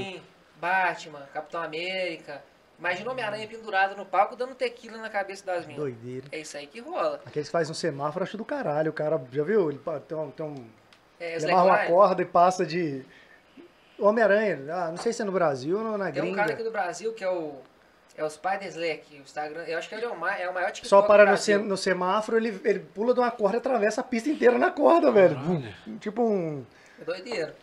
Batman, 0.61 1.21
Capitão 1.35 1.63
América. 1.63 2.43
Imagina 2.79 3.09
o 3.09 3.13
Homem-Aranha 3.13 3.49
pendurado 3.49 3.97
no 3.97 4.05
palco 4.05 4.37
dando 4.37 4.55
tequila 4.55 4.99
na 4.99 5.09
cabeça 5.09 5.45
das 5.47 5.65
minas. 5.65 5.81
Doideira. 5.81 6.27
É 6.31 6.41
isso 6.41 6.57
aí 6.57 6.67
que 6.67 6.81
rola. 6.81 7.21
Aqueles 7.25 7.49
que 7.49 7.53
fazem 7.53 7.71
um 7.71 7.75
semáforo, 7.75 8.23
acho 8.23 8.37
do 8.37 8.45
caralho. 8.45 8.91
O 8.91 8.95
cara, 8.95 9.21
já 9.33 9.43
viu? 9.43 9.71
Ele 9.71 9.81
tem 10.07 10.17
um. 10.19 10.31
Tem 10.31 10.45
um 10.47 10.67
É, 11.19 11.37
ele 11.37 11.51
amarra 11.51 11.65
uma 11.65 11.79
corda 11.87 12.21
e 12.23 12.27
passa 12.27 12.67
de. 12.67 13.03
Homem-Aranha. 13.99 14.59
Ah, 14.71 14.89
não 14.91 14.99
sei 14.99 15.13
se 15.13 15.23
é 15.23 15.25
no 15.25 15.33
Brasil 15.33 15.79
ou 15.79 15.97
na 15.97 16.11
Tem 16.13 16.21
um 16.23 16.27
gringa. 16.27 16.37
cara 16.37 16.53
aqui 16.53 16.63
do 16.63 16.71
Brasil 16.71 17.13
que 17.15 17.25
é 17.25 17.31
o. 17.31 17.55
É 18.19 18.25
o 18.25 18.31
Spider 18.31 18.67
Slack, 18.69 19.15
o 19.15 19.23
Instagram. 19.23 19.63
Eu 19.65 19.77
acho 19.79 19.89
que 19.91 19.95
ele 19.95 20.05
é 20.07 20.09
o, 20.09 20.19
ma- 20.19 20.35
é 20.39 20.49
o 20.49 20.55
maior 20.55 20.71
TikTok 20.71 20.89
Só 20.89 21.03
para 21.03 21.25
do 21.27 21.33
no, 21.33 21.37
se- 21.37 21.53
Brasil. 21.53 21.69
no 21.69 21.77
semáforo, 21.77 22.39
ele, 22.39 22.59
ele 22.65 22.81
pula 22.81 23.13
de 23.13 23.21
uma 23.21 23.31
corda 23.31 23.57
e 23.57 23.59
atravessa 23.59 24.01
a 24.01 24.05
pista 24.05 24.31
inteira 24.31 24.57
na 24.59 24.71
corda, 24.71 25.11
velho. 25.13 25.35
Caralho. 25.37 25.75
Tipo 26.01 26.23
um. 26.23 26.65
É 26.99 27.05
doideira. 27.05 27.55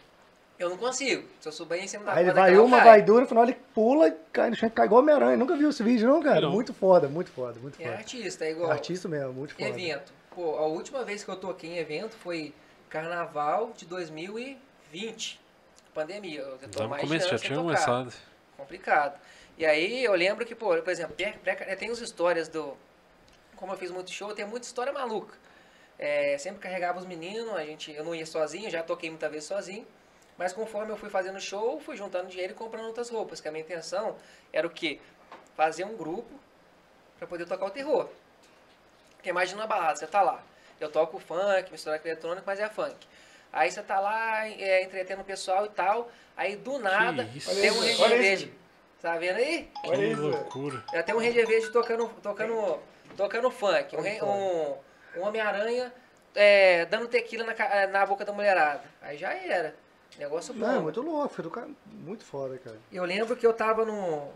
Eu 0.59 0.69
não 0.69 0.77
consigo. 0.77 1.27
Se 1.41 1.47
eu 1.47 1.51
subir 1.51 1.79
em 1.79 1.87
cima 1.87 2.05
da 2.05 2.13
Aí 2.13 2.23
ele 2.23 2.31
vai 2.33 2.57
uma, 2.57 2.77
cai. 2.77 2.85
vai 2.87 3.01
duas, 3.01 3.21
no 3.21 3.27
final 3.27 3.43
ele 3.43 3.57
pula 3.73 4.07
e 4.07 4.11
cai 4.31 4.49
no 4.49 4.55
chão, 4.55 4.69
cai 4.69 4.85
igual 4.85 5.01
Homem-Aranha. 5.01 5.35
Nunca 5.35 5.55
viu 5.57 5.69
esse 5.69 5.81
vídeo, 5.83 6.07
não, 6.07 6.21
cara? 6.21 6.41
Não. 6.41 6.51
Muito 6.51 6.73
foda, 6.73 7.07
muito 7.09 7.31
foda, 7.31 7.59
muito 7.59 7.79
É 7.81 7.85
foda. 7.85 7.97
artista, 7.97 8.45
é 8.45 8.51
igual. 8.51 8.71
Artista 8.71 9.09
mesmo, 9.09 9.33
muito 9.33 9.53
foda. 9.55 9.67
Evento. 9.67 10.13
Pô, 10.33 10.55
a 10.57 10.65
última 10.65 11.03
vez 11.03 11.23
que 11.23 11.29
eu 11.29 11.35
toquei 11.35 11.71
em 11.71 11.77
evento 11.77 12.15
foi 12.15 12.53
carnaval 12.89 13.71
de 13.75 13.85
2020. 13.85 15.39
Pandemia. 15.93 16.41
Eu 16.41 16.57
tô 16.71 16.87
mais 16.87 17.01
começo, 17.03 17.29
já 17.29 17.37
tinha 17.37 17.57
começado. 17.57 18.13
complicado. 18.57 19.19
E 19.57 19.65
aí 19.65 20.03
eu 20.03 20.13
lembro 20.13 20.45
que, 20.45 20.55
pô, 20.55 20.69
por 20.81 20.89
exemplo, 20.89 21.15
pré- 21.15 21.75
tem 21.75 21.89
as 21.91 21.99
histórias 21.99 22.47
do. 22.47 22.75
Como 23.55 23.71
eu 23.73 23.77
fiz 23.77 23.91
muito 23.91 24.11
show, 24.11 24.33
tem 24.33 24.45
muita 24.45 24.65
história 24.65 24.91
maluca. 24.91 25.35
É, 25.99 26.35
sempre 26.39 26.59
carregava 26.59 26.97
os 26.99 27.05
meninos, 27.05 27.53
a 27.53 27.63
gente, 27.63 27.91
eu 27.91 28.03
não 28.03 28.15
ia 28.15 28.25
sozinho, 28.25 28.69
já 28.69 28.81
toquei 28.81 29.09
muita 29.09 29.29
vez 29.29 29.43
sozinho. 29.43 29.85
Mas 30.37 30.53
conforme 30.53 30.91
eu 30.91 30.97
fui 30.97 31.09
fazendo 31.09 31.39
show, 31.39 31.79
fui 31.79 31.95
juntando 31.95 32.29
dinheiro 32.29 32.53
e 32.53 32.55
comprando 32.55 32.85
outras 32.85 33.09
roupas. 33.09 33.39
Que 33.39 33.47
a 33.47 33.51
minha 33.51 33.63
intenção 33.63 34.17
era 34.51 34.65
o 34.65 34.69
quê? 34.69 34.99
Fazer 35.55 35.83
um 35.83 35.95
grupo 35.95 36.31
para 37.17 37.27
poder 37.27 37.45
tocar 37.45 37.65
o 37.65 37.69
terror. 37.69 38.09
Porque 39.15 39.29
imagina 39.29 39.61
uma 39.61 39.67
balada, 39.67 39.95
você 39.95 40.07
tá 40.07 40.21
lá. 40.21 40.43
Eu 40.79 40.91
toco 40.91 41.19
funk, 41.19 41.71
misturado 41.71 42.01
com 42.01 42.07
eletrônico, 42.07 42.43
mas 42.45 42.59
é 42.59 42.67
funk. 42.67 43.07
Aí 43.51 43.71
você 43.71 43.83
tá 43.83 43.99
lá, 43.99 44.47
é, 44.49 44.83
entretendo 44.83 45.21
o 45.21 45.23
pessoal 45.23 45.65
e 45.65 45.69
tal. 45.69 46.11
Aí 46.35 46.55
do 46.55 46.79
nada, 46.79 47.23
tem 47.25 47.71
um 47.71 47.77
Olha 47.77 47.87
Ranger 47.87 48.01
olha 48.01 48.17
Verde. 48.17 48.53
Tá 49.01 49.17
vendo 49.17 49.37
aí? 49.37 49.69
Olha 49.85 49.97
que 49.97 50.15
velho. 50.15 50.27
loucura. 50.29 50.83
Já 50.91 51.03
tem 51.03 51.13
um 51.13 51.19
Ranger 51.19 51.45
Verde 51.45 51.71
tocando, 51.71 52.07
tocando, 52.21 52.79
tocando 53.15 53.51
funk. 53.51 53.95
Um, 53.95 53.99
Olha 53.99 54.25
um, 54.25 54.77
um 55.17 55.21
Homem-Aranha 55.21 55.93
é, 56.33 56.85
dando 56.85 57.07
tequila 57.07 57.45
na, 57.45 57.87
na 57.87 58.05
boca 58.05 58.25
da 58.25 58.33
mulherada. 58.33 58.83
Aí 59.01 59.17
já 59.17 59.33
era. 59.33 59.75
Negócio 60.17 60.53
bom. 60.53 60.65
Não, 60.65 60.75
é 60.75 60.79
muito 60.79 61.01
louco, 61.01 61.33
foi 61.33 61.43
do 61.43 61.49
cara. 61.51 61.69
Muito 61.85 62.23
foda, 62.23 62.57
cara. 62.57 62.77
Eu 62.91 63.03
lembro 63.03 63.35
que 63.35 63.45
eu 63.45 63.53
tava 63.53 63.83
no. 63.85 64.31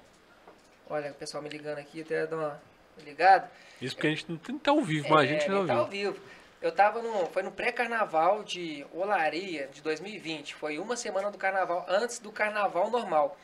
Olha, 0.89 1.11
o 1.11 1.15
pessoal 1.15 1.43
me 1.43 1.49
ligando 1.49 1.77
aqui, 1.80 2.01
até 2.01 2.25
dar 2.25 2.35
uma 2.35 2.61
ligada. 3.03 3.51
Isso 3.81 3.95
porque 3.95 4.07
a 4.07 4.09
gente 4.09 4.25
não 4.30 4.57
estar 4.57 4.72
ao 4.72 4.81
vivo, 4.81 5.09
mas 5.09 5.30
a 5.30 5.33
gente 5.33 5.45
É, 5.45 5.49
não 5.49 5.67
tá 5.67 5.75
ao 5.75 5.88
vivo. 5.88 6.19
Eu 6.61 6.72
tava 6.72 7.01
no. 7.01 7.27
Foi 7.27 7.43
no 7.43 7.51
pré-carnaval 7.51 8.43
de 8.43 8.85
Olaria 8.93 9.67
de 9.67 9.81
2020. 9.81 10.56
Foi 10.56 10.80
uma 10.80 10.95
semana 10.95 11.30
do 11.30 11.38
carnaval, 11.38 11.85
antes 11.88 12.17
do 12.19 12.31
carnaval 12.31 12.89
normal. 12.89 13.38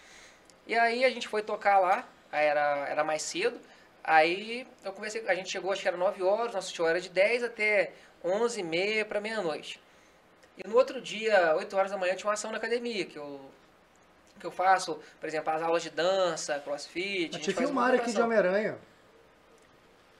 E 0.66 0.76
aí 0.76 1.04
a 1.06 1.10
gente 1.10 1.28
foi 1.28 1.42
tocar 1.44 1.78
lá, 1.80 2.08
aí 2.32 2.46
era, 2.46 2.88
era 2.88 3.04
mais 3.04 3.22
cedo. 3.22 3.60
Aí 4.04 4.66
eu 4.84 4.92
conversei, 4.92 5.26
a 5.28 5.36
gente 5.36 5.50
chegou, 5.52 5.72
acho 5.72 5.82
que 5.82 5.88
era 5.88 5.96
9 5.98 6.24
horas, 6.24 6.54
nosso 6.54 6.74
show 6.74 6.88
era 6.88 7.00
de 7.00 7.10
10 7.10 7.44
até 7.44 7.92
11 8.24 8.60
e 8.60 8.64
meia 8.64 9.06
para 9.06 9.22
meia-noite. 9.22 9.80
E 10.58 10.68
no 10.68 10.76
outro 10.76 11.02
dia, 11.02 11.56
8 11.56 11.76
horas 11.76 11.92
da 11.92 11.98
manhã, 11.98 12.16
tinha 12.16 12.28
uma 12.28 12.34
ação 12.34 12.52
na 12.52 12.58
academia, 12.58 13.06
que 13.06 13.18
eu, 13.18 13.40
que 14.40 14.46
eu 14.46 14.52
faço, 14.52 15.00
por 15.20 15.28
exemplo, 15.28 15.52
as 15.52 15.62
aulas 15.62 15.82
de 15.84 15.90
dança, 15.90 16.60
crossfit. 16.60 17.30
a 17.36 17.38
Mas 17.38 17.46
gente 17.46 17.54
te 17.54 17.54
filmaram 17.54 17.96
aqui 17.98 18.12
de. 18.14 18.22
Homem-Aranha. 18.22 18.78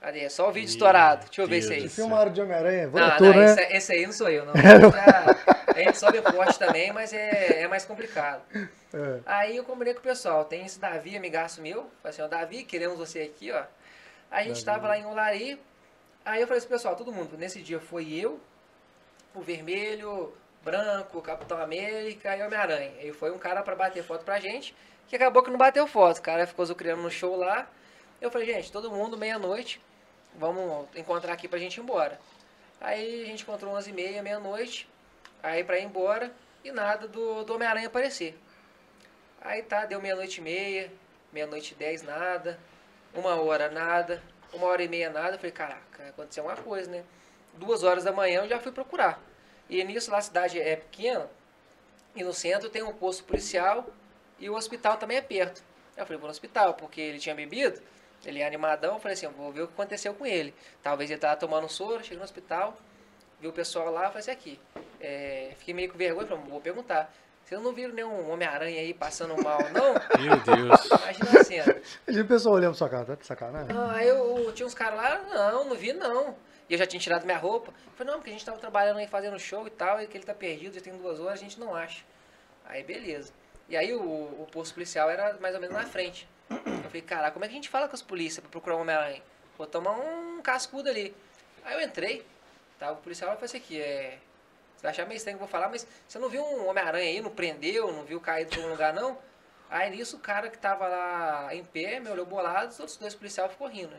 Cadê? 0.00 0.28
Só 0.28 0.48
o 0.48 0.52
vídeo 0.52 0.66
Meu 0.66 0.72
estourado. 0.74 1.24
Deixa 1.26 1.42
eu 1.42 1.46
ver 1.46 1.60
Deus 1.60 1.64
isso. 1.70 1.74
Te 1.80 1.82
do 1.84 1.88
céu. 1.88 2.04
filmaram 2.04 2.32
de 2.32 2.40
Homem-Aranha. 2.42 2.86
Não, 2.88 2.92
não, 3.20 3.32
né? 3.36 3.44
esse, 3.46 3.62
esse 3.76 3.92
aí 3.92 4.06
não 4.06 4.12
sou 4.12 4.28
eu, 4.28 4.44
não. 4.44 4.52
Já- 4.54 5.72
a 5.74 5.78
gente 5.78 5.98
sobe 5.98 6.20
forte 6.22 6.58
também, 6.58 6.92
mas 6.92 7.12
é, 7.12 7.62
é 7.62 7.68
mais 7.68 7.84
complicado. 7.84 8.42
É. 8.96 9.18
Aí 9.26 9.56
eu 9.56 9.64
combinei 9.64 9.92
com 9.92 9.98
o 9.98 10.02
pessoal, 10.04 10.44
tem 10.44 10.64
esse 10.64 10.78
Davi, 10.78 11.16
amigaço 11.16 11.60
meu, 11.60 11.90
falei 12.00 12.10
assim, 12.10 12.22
ó, 12.22 12.28
Davi, 12.28 12.62
queremos 12.62 12.96
você 12.96 13.22
aqui, 13.22 13.50
ó. 13.50 13.64
Aí 14.30 14.44
a 14.44 14.46
gente 14.54 14.64
Davi. 14.64 14.78
tava 14.78 14.86
lá 14.86 14.96
em 14.96 15.04
Olari, 15.04 15.60
aí 16.24 16.40
eu 16.40 16.46
falei 16.46 16.58
assim, 16.58 16.68
pessoal, 16.68 16.94
todo 16.94 17.10
mundo, 17.12 17.36
nesse 17.36 17.60
dia 17.60 17.80
foi 17.80 18.12
eu, 18.12 18.38
o 19.34 19.40
Vermelho, 19.40 20.32
Branco, 20.62 21.20
Capitão 21.20 21.60
América 21.60 22.36
e 22.36 22.42
Homem-Aranha. 22.42 22.92
Aí 23.00 23.12
foi 23.12 23.30
um 23.30 23.38
cara 23.38 23.62
pra 23.62 23.74
bater 23.74 24.02
foto 24.02 24.24
pra 24.24 24.40
gente, 24.40 24.74
que 25.08 25.16
acabou 25.16 25.42
que 25.42 25.50
não 25.50 25.58
bateu 25.58 25.86
foto, 25.86 26.18
o 26.18 26.22
cara 26.22 26.46
ficou 26.46 26.64
zucriando 26.64 27.02
no 27.02 27.10
show 27.10 27.36
lá. 27.36 27.68
Eu 28.20 28.30
falei, 28.30 28.46
gente, 28.46 28.72
todo 28.72 28.90
mundo, 28.90 29.18
meia-noite, 29.18 29.80
vamos 30.36 30.88
encontrar 30.96 31.32
aqui 31.32 31.48
pra 31.48 31.58
gente 31.58 31.76
ir 31.76 31.80
embora. 31.80 32.18
Aí 32.80 33.24
a 33.24 33.26
gente 33.26 33.42
encontrou 33.42 33.74
11h30, 33.74 34.22
meia-noite, 34.22 34.88
aí 35.42 35.62
pra 35.64 35.78
ir 35.78 35.84
embora, 35.84 36.32
e 36.64 36.70
nada 36.70 37.06
do, 37.06 37.44
do 37.44 37.54
Homem-Aranha 37.54 37.88
aparecer. 37.88 38.38
Aí 39.40 39.62
tá, 39.62 39.84
deu 39.84 40.00
meia-noite 40.00 40.40
e 40.40 40.42
meia, 40.42 40.90
meia-noite 41.32 41.72
e 41.72 41.76
dez, 41.76 42.02
nada. 42.02 42.58
Uma 43.12 43.36
hora, 43.36 43.70
nada. 43.70 44.22
Uma 44.52 44.66
hora 44.68 44.82
e 44.82 44.88
meia, 44.88 45.10
nada. 45.10 45.34
Eu 45.34 45.38
falei, 45.38 45.52
caraca, 45.52 46.08
aconteceu 46.08 46.44
uma 46.44 46.56
coisa, 46.56 46.90
né? 46.90 47.04
Duas 47.58 47.82
horas 47.82 48.04
da 48.04 48.12
manhã 48.12 48.42
eu 48.42 48.48
já 48.48 48.58
fui 48.58 48.72
procurar. 48.72 49.20
E 49.68 49.82
nisso 49.84 50.10
lá 50.10 50.18
a 50.18 50.22
cidade 50.22 50.60
é 50.60 50.76
pequena, 50.76 51.28
e 52.14 52.22
no 52.22 52.32
centro 52.32 52.68
tem 52.68 52.82
um 52.82 52.92
posto 52.92 53.24
policial 53.24 53.86
e 54.38 54.48
o 54.48 54.54
hospital 54.54 54.96
também 54.96 55.16
é 55.16 55.20
perto. 55.20 55.62
Eu 55.96 56.04
falei, 56.04 56.18
vou 56.18 56.26
no 56.26 56.32
hospital, 56.32 56.74
porque 56.74 57.00
ele 57.00 57.18
tinha 57.18 57.34
bebido, 57.34 57.80
ele 58.24 58.40
é 58.40 58.46
animadão. 58.46 58.94
Eu 58.94 59.00
falei 59.00 59.14
assim, 59.14 59.26
vou 59.28 59.52
ver 59.52 59.62
o 59.62 59.66
que 59.66 59.72
aconteceu 59.72 60.14
com 60.14 60.26
ele. 60.26 60.54
Talvez 60.82 61.10
ele 61.10 61.20
tava 61.20 61.36
tomando 61.36 61.64
um 61.64 61.68
soro, 61.68 62.02
cheguei 62.02 62.18
no 62.18 62.24
hospital, 62.24 62.76
vi 63.40 63.48
o 63.48 63.52
pessoal 63.52 63.90
lá, 63.90 64.08
falei 64.08 64.20
assim, 64.20 64.30
aqui. 64.30 64.60
É, 65.00 65.52
fiquei 65.58 65.74
meio 65.74 65.90
com 65.90 65.98
vergonha, 65.98 66.26
falei, 66.26 66.44
vou 66.44 66.60
perguntar. 66.60 67.12
Vocês 67.44 67.60
não 67.60 67.72
viram 67.72 67.92
nenhum 67.92 68.30
Homem-Aranha 68.30 68.80
aí 68.80 68.94
passando 68.94 69.40
mal, 69.42 69.58
não? 69.70 69.94
Meu 70.18 70.40
Deus. 70.40 70.86
Imagina 70.86 71.40
a 71.40 71.44
cena. 71.44 71.76
E 72.08 72.20
o 72.20 72.26
pessoal 72.26 72.54
olhando 72.54 72.70
pra 72.70 72.78
sua 72.78 72.88
cara, 72.88 73.04
tá 73.04 73.14
de 73.16 73.26
sacanagem? 73.26 73.76
Ah, 73.76 73.92
aí 73.92 74.08
eu, 74.08 74.50
tinha 74.54 74.66
uns 74.66 74.74
caras 74.74 74.96
lá, 74.96 75.50
não, 75.52 75.68
não 75.68 75.76
vi 75.76 75.92
não. 75.92 76.34
Eu 76.74 76.78
já 76.78 76.86
tinha 76.86 76.98
tirado 76.98 77.24
minha 77.24 77.38
roupa. 77.38 77.72
Eu 77.86 77.92
falei, 77.92 78.12
não, 78.12 78.18
porque 78.18 78.30
a 78.30 78.32
gente 78.32 78.44
tava 78.44 78.58
trabalhando 78.58 78.98
aí 78.98 79.06
fazendo 79.06 79.38
show 79.38 79.64
e 79.66 79.70
tal, 79.70 80.00
e 80.02 80.08
que 80.08 80.16
ele 80.16 80.24
tá 80.24 80.34
perdido, 80.34 80.74
já 80.74 80.80
tem 80.80 80.92
duas 80.96 81.20
horas, 81.20 81.38
a 81.38 81.42
gente 81.42 81.58
não 81.60 81.74
acha. 81.74 82.04
Aí 82.64 82.82
beleza. 82.82 83.32
E 83.68 83.76
aí 83.76 83.94
o, 83.94 84.02
o 84.02 84.48
posto 84.50 84.74
policial 84.74 85.08
era 85.08 85.38
mais 85.38 85.54
ou 85.54 85.60
menos 85.60 85.76
na 85.76 85.84
frente. 85.84 86.28
Eu 86.50 86.58
falei, 86.84 87.02
cara, 87.02 87.30
como 87.30 87.44
é 87.44 87.48
que 87.48 87.54
a 87.54 87.56
gente 87.56 87.68
fala 87.68 87.88
com 87.88 87.94
as 87.94 88.02
polícias 88.02 88.40
pra 88.40 88.50
procurar 88.50 88.74
o 88.74 88.80
Homem-Aranha? 88.80 89.22
Vou 89.56 89.66
tomar 89.68 89.92
um 89.92 90.42
cascudo 90.42 90.88
ali. 90.88 91.14
Aí 91.64 91.74
eu 91.74 91.80
entrei, 91.80 92.26
tava 92.78 92.94
o 92.94 93.02
policial 93.02 93.30
falei 93.34 93.44
assim 93.44 93.58
aqui, 93.58 93.80
é. 93.80 94.18
Você 94.76 94.82
vai 94.82 94.90
achar 94.90 95.06
meio 95.06 95.16
estranho 95.16 95.38
que 95.38 95.42
eu 95.44 95.46
vou 95.46 95.52
falar, 95.52 95.68
mas 95.68 95.86
você 96.08 96.18
não 96.18 96.28
viu 96.28 96.42
um 96.42 96.66
Homem-Aranha 96.66 97.08
aí, 97.08 97.20
não 97.20 97.30
prendeu, 97.30 97.92
não 97.92 98.04
viu 98.04 98.20
caído 98.20 98.50
por 98.50 98.64
um 98.64 98.70
lugar, 98.70 98.92
não? 98.92 99.16
Aí 99.70 99.90
nisso 99.90 100.16
o 100.16 100.20
cara 100.20 100.50
que 100.50 100.58
tava 100.58 100.88
lá 100.88 101.54
em 101.54 101.64
pé 101.64 102.00
me 102.00 102.10
olhou 102.10 102.26
bolado, 102.26 102.72
os 102.72 102.80
outros 102.80 102.98
dois 102.98 103.14
policiais 103.14 103.50
ficou 103.52 103.68
rindo. 103.68 103.94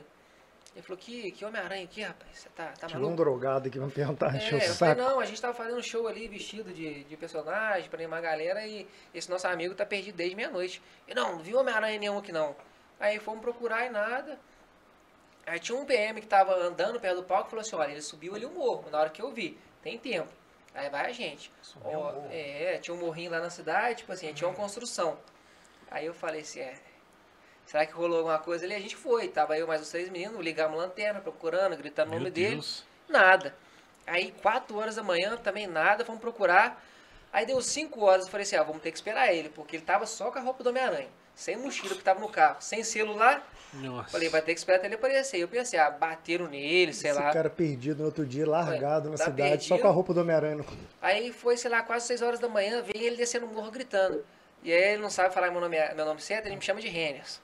Ele 0.76 0.82
falou, 0.84 0.98
que, 0.98 1.32
que 1.32 1.45
Homem-Aranha 1.45 1.86
aqui, 1.86 2.02
rapaz? 2.02 2.38
Você 2.38 2.50
tá, 2.50 2.74
tá 2.78 2.88
Tinha 2.88 3.00
um 3.00 3.16
drogado 3.16 3.70
aqui, 3.70 3.80
vão 3.80 3.90
perguntar, 3.90 4.36
encheu 4.36 4.58
o 4.58 4.62
É, 4.62 4.68
falei, 4.68 4.95
saco. 4.95 5.02
não, 5.10 5.20
a 5.22 5.26
gente 5.26 5.42
tava 5.42 5.54
fazendo 5.54 5.78
um 5.78 5.82
show 5.82 6.06
ali 6.06 6.28
vestido 6.28 6.74
de, 6.74 7.06
de 7.06 7.16
personagem 7.16 7.90
pra 7.90 7.98
animar 7.98 8.18
a 8.18 8.22
galera 8.22 8.68
e 8.68 8.86
esse 9.14 9.30
nosso 9.30 9.48
amigo 9.48 9.74
tá 9.74 9.86
perdido 9.86 10.16
desde 10.18 10.36
meia-noite. 10.36 10.82
E 11.08 11.14
não, 11.14 11.38
não 11.38 11.40
viu 11.40 11.60
Homem-Aranha 11.60 11.98
nenhum 11.98 12.18
aqui 12.18 12.34
não. 12.34 12.54
Aí 13.00 13.20
fomos 13.20 13.42
procurar 13.42 13.86
e 13.86 13.90
nada. 13.90 14.38
Aí 15.45 15.60
tinha 15.60 15.78
um 15.78 15.86
PM 15.86 16.20
que 16.20 16.28
tava 16.28 16.54
andando 16.56 17.00
perto 17.00 17.18
do 17.18 17.24
palco 17.24 17.48
e 17.48 17.50
falou 17.52 17.62
assim, 17.62 17.76
olha, 17.78 17.92
ele 17.92 18.02
subiu 18.02 18.36
ali 18.36 18.45
o 18.45 18.50
morro, 18.52 18.90
na 18.90 19.00
hora 19.00 19.10
que 19.10 19.22
eu 19.22 19.32
vi, 19.32 19.58
tem 19.82 19.98
tempo. 19.98 20.28
Aí 20.74 20.90
vai 20.90 21.06
a 21.06 21.12
gente. 21.14 21.50
Subiu 21.62 21.92
Ó, 22.00 22.10
o 22.10 22.14
morro. 22.16 22.28
é, 22.32 22.78
tinha 22.80 22.94
um 22.94 23.00
morrinho 23.00 23.32
lá 23.32 23.40
na 23.40 23.50
cidade, 23.50 24.00
tipo 24.00 24.12
assim, 24.12 24.34
tinha 24.34 24.48
uma 24.50 24.56
construção. 24.56 25.18
Aí 25.90 26.06
eu 26.06 26.14
falei 26.14 26.42
assim, 26.42 26.60
é, 26.60 26.74
será 27.66 27.85
que 27.85 27.94
rolou 27.94 28.18
alguma 28.19 28.40
coisa 28.40 28.66
ali? 28.66 28.74
A 28.76 28.80
gente 28.80 28.95
foi, 28.95 29.27
tava 29.27 29.58
eu 29.58 29.68
mais 29.68 29.82
os 29.82 29.90
três 29.90 30.10
meninos, 30.10 30.40
ligamos 30.44 30.77
lanterna, 30.77 31.19
procurando, 31.19 31.76
gritando 31.77 32.11
o 32.11 32.16
nome 32.16 32.32
dele. 32.32 32.56
Deus. 32.56 32.84
Nada. 33.10 33.56
Aí, 34.08 34.34
4 34.42 34.77
horas 34.77 34.95
da 34.95 35.03
manhã, 35.03 35.35
também 35.38 35.66
nada, 35.68 36.06
fomos 36.06 36.22
procurar. 36.22 36.84
Aí 37.34 37.45
deu 37.45 37.60
5 37.61 38.00
horas, 38.03 38.26
eu 38.26 38.32
falei 38.32 38.44
assim, 38.44 38.56
ah, 38.56 38.64
vamos 38.64 38.82
ter 38.82 38.92
que 38.92 38.98
esperar 38.98 39.34
ele, 39.34 39.50
porque 39.50 39.76
ele 39.76 39.84
tava 39.84 40.06
só 40.06 40.32
com 40.32 40.40
a 40.40 40.42
roupa 40.42 40.64
do 40.64 40.69
Homem-Aranha, 40.69 41.10
sem 41.35 41.58
mochila 41.58 41.94
que 41.95 42.03
tava 42.03 42.19
no 42.22 42.30
carro, 42.30 42.58
sem 42.61 42.82
celular. 42.84 43.45
Nossa. 43.74 44.10
Falei, 44.11 44.30
vai 44.30 44.42
ter 44.42 44.53
que 44.53 44.60
esperar 44.60 44.77
até 44.77 44.88
ele 44.88 44.95
aparecer. 44.95 45.38
Eu 45.40 45.48
pensei, 45.50 45.77
ah, 45.77 45.90
bateram 45.90 46.48
nele, 46.48 46.94
sei 46.94 47.11
Esse 47.11 47.19
lá. 47.19 47.34
cara 47.34 47.50
perdido 47.50 48.00
no 48.00 48.06
outro 48.06 48.26
dia, 48.26 48.48
largado 48.48 49.10
na 49.10 49.18
tá 49.18 49.26
cidade, 49.26 49.64
só 49.64 49.69
perdido. 49.76 49.82
com 49.82 49.88
a 49.88 49.92
roupa 49.92 50.14
do 50.14 50.22
Homem-Aranha. 50.22 50.56
no- 50.58 50.66
Aí 51.02 51.34
foi, 51.34 51.58
sei 51.58 51.69
lá, 51.69 51.82
quase 51.84 52.08
6 52.08 52.22
horas 52.22 52.40
da 52.40 52.48
manhã, 52.48 52.82
vem 52.82 53.02
ele 53.03 53.18
descendo 53.18 53.48
o 53.48 53.50
morro 53.50 53.69
gritando. 53.69 54.24
E 54.66 54.74
aí 54.74 54.94
ele 54.94 55.02
não 55.03 55.11
sabe 55.11 55.32
falar 55.32 55.52
meu 55.52 55.61
nome, 55.61 55.77
meu 55.95 56.06
nome 56.06 56.19
certo, 56.19 56.48
ele 56.48 56.56
me 56.56 56.61
chama 56.64 56.82
de 56.82 56.88
Rennes. 56.88 57.40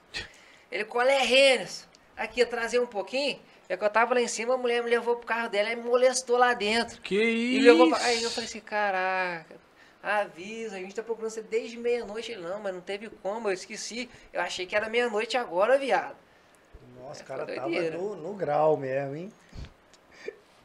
Ele, 0.72 0.84
qual 0.84 1.06
é 1.06 1.22
Rennes? 1.22 1.88
Aqui, 2.16 2.40
eu 2.40 2.46
trazer 2.48 2.80
um 2.80 2.86
pouquinho. 2.86 3.38
É 3.68 3.76
que 3.76 3.84
eu 3.84 3.88
tava 3.88 4.12
lá 4.12 4.20
em 4.20 4.26
cima, 4.26 4.54
a 4.54 4.56
mulher 4.56 4.82
me 4.82 4.90
levou 4.90 5.14
pro 5.14 5.24
carro 5.26 5.48
dela 5.48 5.70
e 5.70 5.76
me 5.76 5.84
molestou 5.84 6.36
lá 6.36 6.52
dentro. 6.52 7.00
Que 7.00 7.14
E 7.14 7.58
isso? 7.58 7.66
levou 7.68 7.88
pra... 7.88 7.98
Aí 7.98 8.24
eu 8.24 8.28
falei 8.28 8.48
assim, 8.48 8.58
caraca. 8.58 9.54
avisa, 10.02 10.76
a 10.76 10.78
gente 10.80 10.96
tá 10.96 11.02
procurando 11.04 11.30
você 11.30 11.42
desde 11.42 11.78
meia-noite. 11.78 12.32
Ele, 12.32 12.42
não, 12.42 12.58
mas 12.58 12.74
não 12.74 12.80
teve 12.80 13.08
como, 13.08 13.48
eu 13.48 13.52
esqueci. 13.52 14.10
Eu 14.32 14.40
achei 14.40 14.66
que 14.66 14.74
era 14.74 14.88
meia-noite 14.88 15.36
agora, 15.36 15.78
viado. 15.78 16.16
Nossa, 17.00 17.20
É, 17.20 17.24
o 17.24 17.26
cara 17.28 17.46
foi 17.46 17.54
tava 17.54 17.68
no, 17.68 18.16
no 18.16 18.34
grau 18.34 18.76
mesmo, 18.76 19.14
hein? 19.14 19.32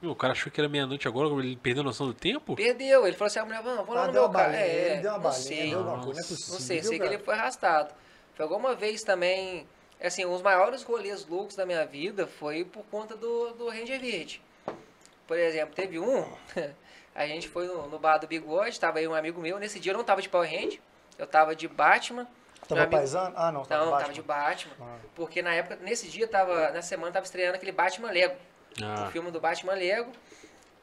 Meu, 0.01 0.11
o 0.11 0.15
cara 0.15 0.33
achou 0.33 0.51
que 0.51 0.59
era 0.61 0.69
meia-noite 0.69 1.07
agora, 1.07 1.27
ele 1.43 1.55
perdeu 1.55 1.81
a 1.81 1.85
noção 1.85 2.05
do 2.07 2.13
tempo? 2.13 2.55
Perdeu, 2.55 3.07
ele 3.07 3.15
falou 3.15 3.27
assim, 3.27 3.39
a 3.39 3.45
mulher, 3.45 3.61
vamos, 3.63 3.77
vamos 3.79 3.95
lá 3.95 4.03
Ah, 4.03 4.07
no 4.07 4.13
deu 4.13 4.21
meu 4.23 4.29
uma 4.29 4.39
carro. 4.39 4.53
É, 4.53 4.67
ele 4.91 5.01
deu 5.01 5.11
uma 5.11 5.17
não 5.17 5.23
balinha, 5.23 5.41
sei. 5.41 5.69
deu 5.69 5.79
alguma 5.79 6.03
coisa, 6.03 6.19
não 6.19 6.25
é 6.25 6.29
possível. 6.29 6.53
Não 6.53 6.59
sei, 6.59 6.83
sei 6.83 6.91
que 6.91 6.99
cara. 6.99 7.13
ele 7.15 7.23
foi 7.23 7.33
arrastado. 7.33 7.93
Foi 8.35 8.43
alguma 8.43 8.75
vez 8.75 9.01
também, 9.03 9.67
assim, 10.01 10.23
os 10.25 10.41
maiores 10.43 10.83
rolês 10.83 11.25
loucos 11.25 11.55
da 11.55 11.65
minha 11.65 11.83
vida 11.85 12.27
foi 12.27 12.63
por 12.63 12.83
conta 12.91 13.15
do, 13.15 13.53
do 13.53 13.69
Ranger 13.69 13.99
Verde. 13.99 14.41
Por 15.25 15.37
exemplo, 15.37 15.73
teve 15.75 15.97
um, 15.99 16.25
a 17.15 17.25
gente 17.25 17.49
foi 17.49 17.65
no, 17.67 17.87
no 17.87 17.97
bar 17.97 18.19
do 18.19 18.27
Bigode, 18.27 18.79
tava 18.79 18.99
aí 18.99 19.07
um 19.07 19.15
amigo 19.15 19.41
meu, 19.41 19.57
nesse 19.57 19.79
dia 19.79 19.91
eu 19.93 19.97
não 19.97 20.03
tava 20.03 20.21
de 20.21 20.29
Power 20.29 20.47
Hand, 20.47 20.77
eu 21.17 21.25
tava 21.25 21.55
de 21.55 21.67
Batman. 21.67 22.27
Tava 22.67 22.81
amigo- 22.81 22.97
paisano? 22.97 23.33
Ah, 23.35 23.51
não, 23.51 23.63
tava 23.65 23.83
Não, 23.85 23.91
baixo. 23.91 24.03
tava 24.05 24.13
de 24.13 24.21
Batman. 24.21 24.73
Ah. 24.81 24.97
Porque 25.15 25.41
na 25.41 25.53
época, 25.53 25.77
nesse 25.81 26.07
dia, 26.07 26.27
tava, 26.27 26.69
na 26.71 26.81
semana, 26.81 27.11
tava 27.11 27.25
estreando 27.25 27.55
aquele 27.55 27.71
Batman 27.71 28.11
Lego. 28.11 28.35
Ah, 28.81 29.07
O 29.07 29.11
filme 29.11 29.31
do 29.31 29.39
Batman 29.39 29.73
Lego. 29.73 30.11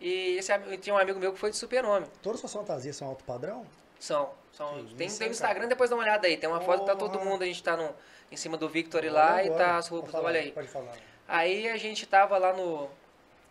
E 0.01 0.37
esse, 0.37 0.53
tinha 0.79 0.95
um 0.95 0.99
amigo 0.99 1.19
meu 1.19 1.33
que 1.33 1.39
foi 1.39 1.51
de 1.51 1.57
Super-Homem. 1.57 2.09
Todas 2.23 2.41
suas 2.41 2.53
fantasias 2.53 2.97
são 2.97 3.09
alto 3.09 3.25
padrão? 3.25 3.65
São. 3.99 4.31
são 4.53 4.85
tem, 4.97 5.07
isso, 5.07 5.19
tem 5.19 5.29
no 5.29 5.33
Instagram, 5.33 5.69
depois 5.69 5.89
dá 5.89 5.97
uma 5.97 6.03
olhada 6.03 6.27
aí. 6.27 6.37
Tem 6.37 6.49
uma 6.49 6.61
foto 6.61 6.81
que 6.81 6.87
tá 6.87 6.97
todo 6.97 7.21
mundo, 7.21 7.43
a 7.43 7.47
gente 7.47 7.63
tá 7.63 7.77
no, 7.77 7.95
em 8.31 8.37
cima 8.37 8.57
do 8.57 8.69
Victor 8.69 9.05
lá 9.07 9.43
e 9.43 9.51
tá 9.51 9.79
as 9.79 9.89
roupas, 9.89 10.13
falar, 10.13 10.27
olha 10.27 10.41
aí. 10.41 10.53
Pode 10.53 10.69
falar. 10.69 10.93
Aí 11.27 11.69
a 11.69 11.77
gente 11.77 12.05
tava 12.07 12.37
lá 12.37 12.53
no, 12.53 12.91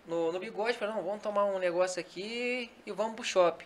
no, 0.05 0.31
no 0.31 0.39
bigode, 0.39 0.77
falou, 0.77 0.95
não, 0.95 1.03
vamos 1.03 1.23
tomar 1.23 1.45
um 1.45 1.57
negócio 1.57 1.99
aqui 1.99 2.69
e 2.85 2.91
vamos 2.91 3.15
pro 3.15 3.23
shopping. 3.23 3.65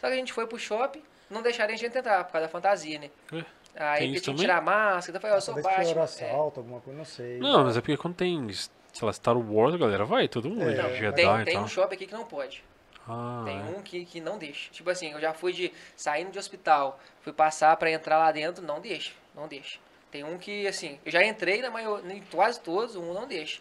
Só 0.00 0.06
que 0.06 0.12
a 0.12 0.16
gente 0.16 0.32
foi 0.32 0.46
pro 0.46 0.58
shopping, 0.58 1.02
não 1.28 1.42
deixaram 1.42 1.74
a 1.74 1.76
gente 1.76 1.98
entrar 1.98 2.24
por 2.24 2.32
causa 2.32 2.46
da 2.46 2.52
fantasia, 2.52 2.98
né? 2.98 3.10
Ué, 3.32 3.44
Aí 3.76 4.12
tem 4.20 4.20
que 4.20 4.34
tirar 4.34 4.58
a 4.58 4.60
máscara, 4.60 5.18
então 5.18 5.18
eu 5.18 5.20
falei, 5.20 5.36
eu 5.36 5.40
sou 5.40 5.58
era 5.58 5.62
Batman. 5.62 6.00
É. 6.00 6.04
assalto, 6.04 6.60
alguma 6.60 6.80
coisa, 6.80 6.98
não 6.98 7.04
sei. 7.04 7.38
Não, 7.38 7.64
mas 7.64 7.76
é 7.76 7.80
porque 7.80 7.96
quando 7.96 8.14
tem, 8.14 8.48
sei 8.92 9.06
lá, 9.06 9.12
Star 9.12 9.36
Wars, 9.36 9.76
galera 9.76 10.04
vai, 10.04 10.28
todo 10.28 10.48
mundo, 10.48 10.68
É, 10.68 10.74
é, 10.74 10.82
não, 10.82 10.94
Jedi 10.94 11.14
Tem, 11.14 11.44
tem 11.44 11.58
um 11.58 11.68
shopping 11.68 11.94
aqui 11.94 12.06
que 12.06 12.12
não 12.14 12.24
pode. 12.24 12.62
Ah, 13.08 13.42
Tem 13.44 13.58
é. 13.58 13.62
um 13.62 13.82
que, 13.82 14.04
que 14.04 14.20
não 14.20 14.38
deixa. 14.38 14.70
Tipo 14.70 14.90
assim, 14.90 15.10
eu 15.12 15.20
já 15.20 15.32
fui 15.32 15.52
de 15.52 15.72
saindo 15.96 16.30
de 16.30 16.38
hospital, 16.38 17.00
fui 17.22 17.32
passar 17.32 17.76
pra 17.76 17.90
entrar 17.90 18.18
lá 18.18 18.30
dentro, 18.30 18.62
não 18.64 18.80
deixa, 18.80 19.12
não 19.34 19.48
deixa. 19.48 19.78
Tem 20.10 20.22
um 20.24 20.36
que, 20.38 20.66
assim, 20.66 20.98
eu 21.04 21.10
já 21.10 21.24
entrei 21.24 21.62
na 21.62 21.70
maior, 21.70 22.04
em 22.08 22.20
quase 22.30 22.60
todos, 22.60 22.96
um 22.96 23.12
não 23.12 23.26
deixa. 23.26 23.60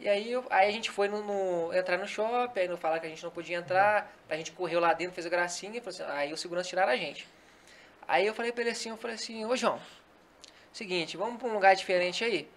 E 0.00 0.08
aí, 0.08 0.32
eu- 0.32 0.44
aí 0.50 0.68
a 0.68 0.72
gente 0.72 0.90
foi 0.90 1.06
no, 1.06 1.22
no- 1.22 1.72
entrar 1.72 1.96
no 1.98 2.06
shopping, 2.08 2.60
aí 2.60 2.68
não 2.68 2.76
falar 2.76 2.98
que 2.98 3.06
a 3.06 3.08
gente 3.08 3.22
não 3.22 3.30
podia 3.30 3.56
entrar, 3.56 4.12
a 4.28 4.36
gente 4.36 4.50
correu 4.52 4.80
lá 4.80 4.92
dentro, 4.94 5.14
fez 5.14 5.26
a 5.26 5.30
gracinha, 5.30 5.76
e 5.78 5.80
falou 5.80 5.90
assim, 5.90 6.16
aí 6.18 6.32
o 6.32 6.36
segurança 6.36 6.68
tiraram 6.68 6.90
a 6.92 6.96
gente. 6.96 7.28
Aí 8.08 8.26
eu 8.26 8.34
falei 8.34 8.50
pra 8.50 8.62
ele 8.62 8.70
assim, 8.70 8.88
eu 8.90 8.96
falei 8.96 9.14
assim, 9.14 9.44
ô 9.44 9.54
João, 9.54 9.78
seguinte, 10.72 11.16
vamos 11.16 11.38
pra 11.38 11.48
um 11.48 11.52
lugar 11.52 11.74
diferente 11.76 12.24
aí. 12.24 12.48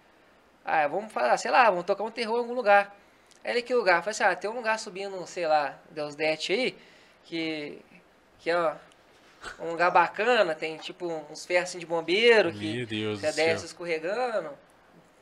Ah, 0.68 0.86
vamos 0.88 1.12
falar, 1.12 1.36
sei 1.36 1.50
lá, 1.50 1.70
vamos 1.70 1.84
tocar 1.86 2.02
um 2.02 2.10
terror 2.10 2.36
em 2.36 2.40
algum 2.40 2.54
lugar. 2.54 2.92
Aí 3.44 3.52
ele, 3.52 3.62
que 3.62 3.72
lugar? 3.72 3.98
Eu 3.98 4.02
falei 4.02 4.10
assim, 4.10 4.24
ah, 4.24 4.34
tem 4.34 4.50
um 4.50 4.54
lugar 4.56 4.78
subindo, 4.80 5.24
sei 5.26 5.46
lá, 5.46 5.78
Deus 5.90 6.16
Dete 6.16 6.52
aí, 6.52 6.76
que, 7.24 7.78
que 8.40 8.50
é 8.50 8.56
ó, 8.58 8.72
um 9.60 9.70
lugar 9.70 9.90
bacana, 9.92 10.54
tem 10.56 10.76
tipo 10.78 11.06
uns 11.30 11.46
ferros 11.46 11.68
assim 11.70 11.78
de 11.78 11.86
bombeiro, 11.86 12.52
que 12.52 12.74
Meu 12.78 12.86
Deus 12.86 13.20
você 13.20 13.26
do 13.28 13.32
céu. 13.32 13.46
desce 13.46 13.66
escorregando. 13.66 14.50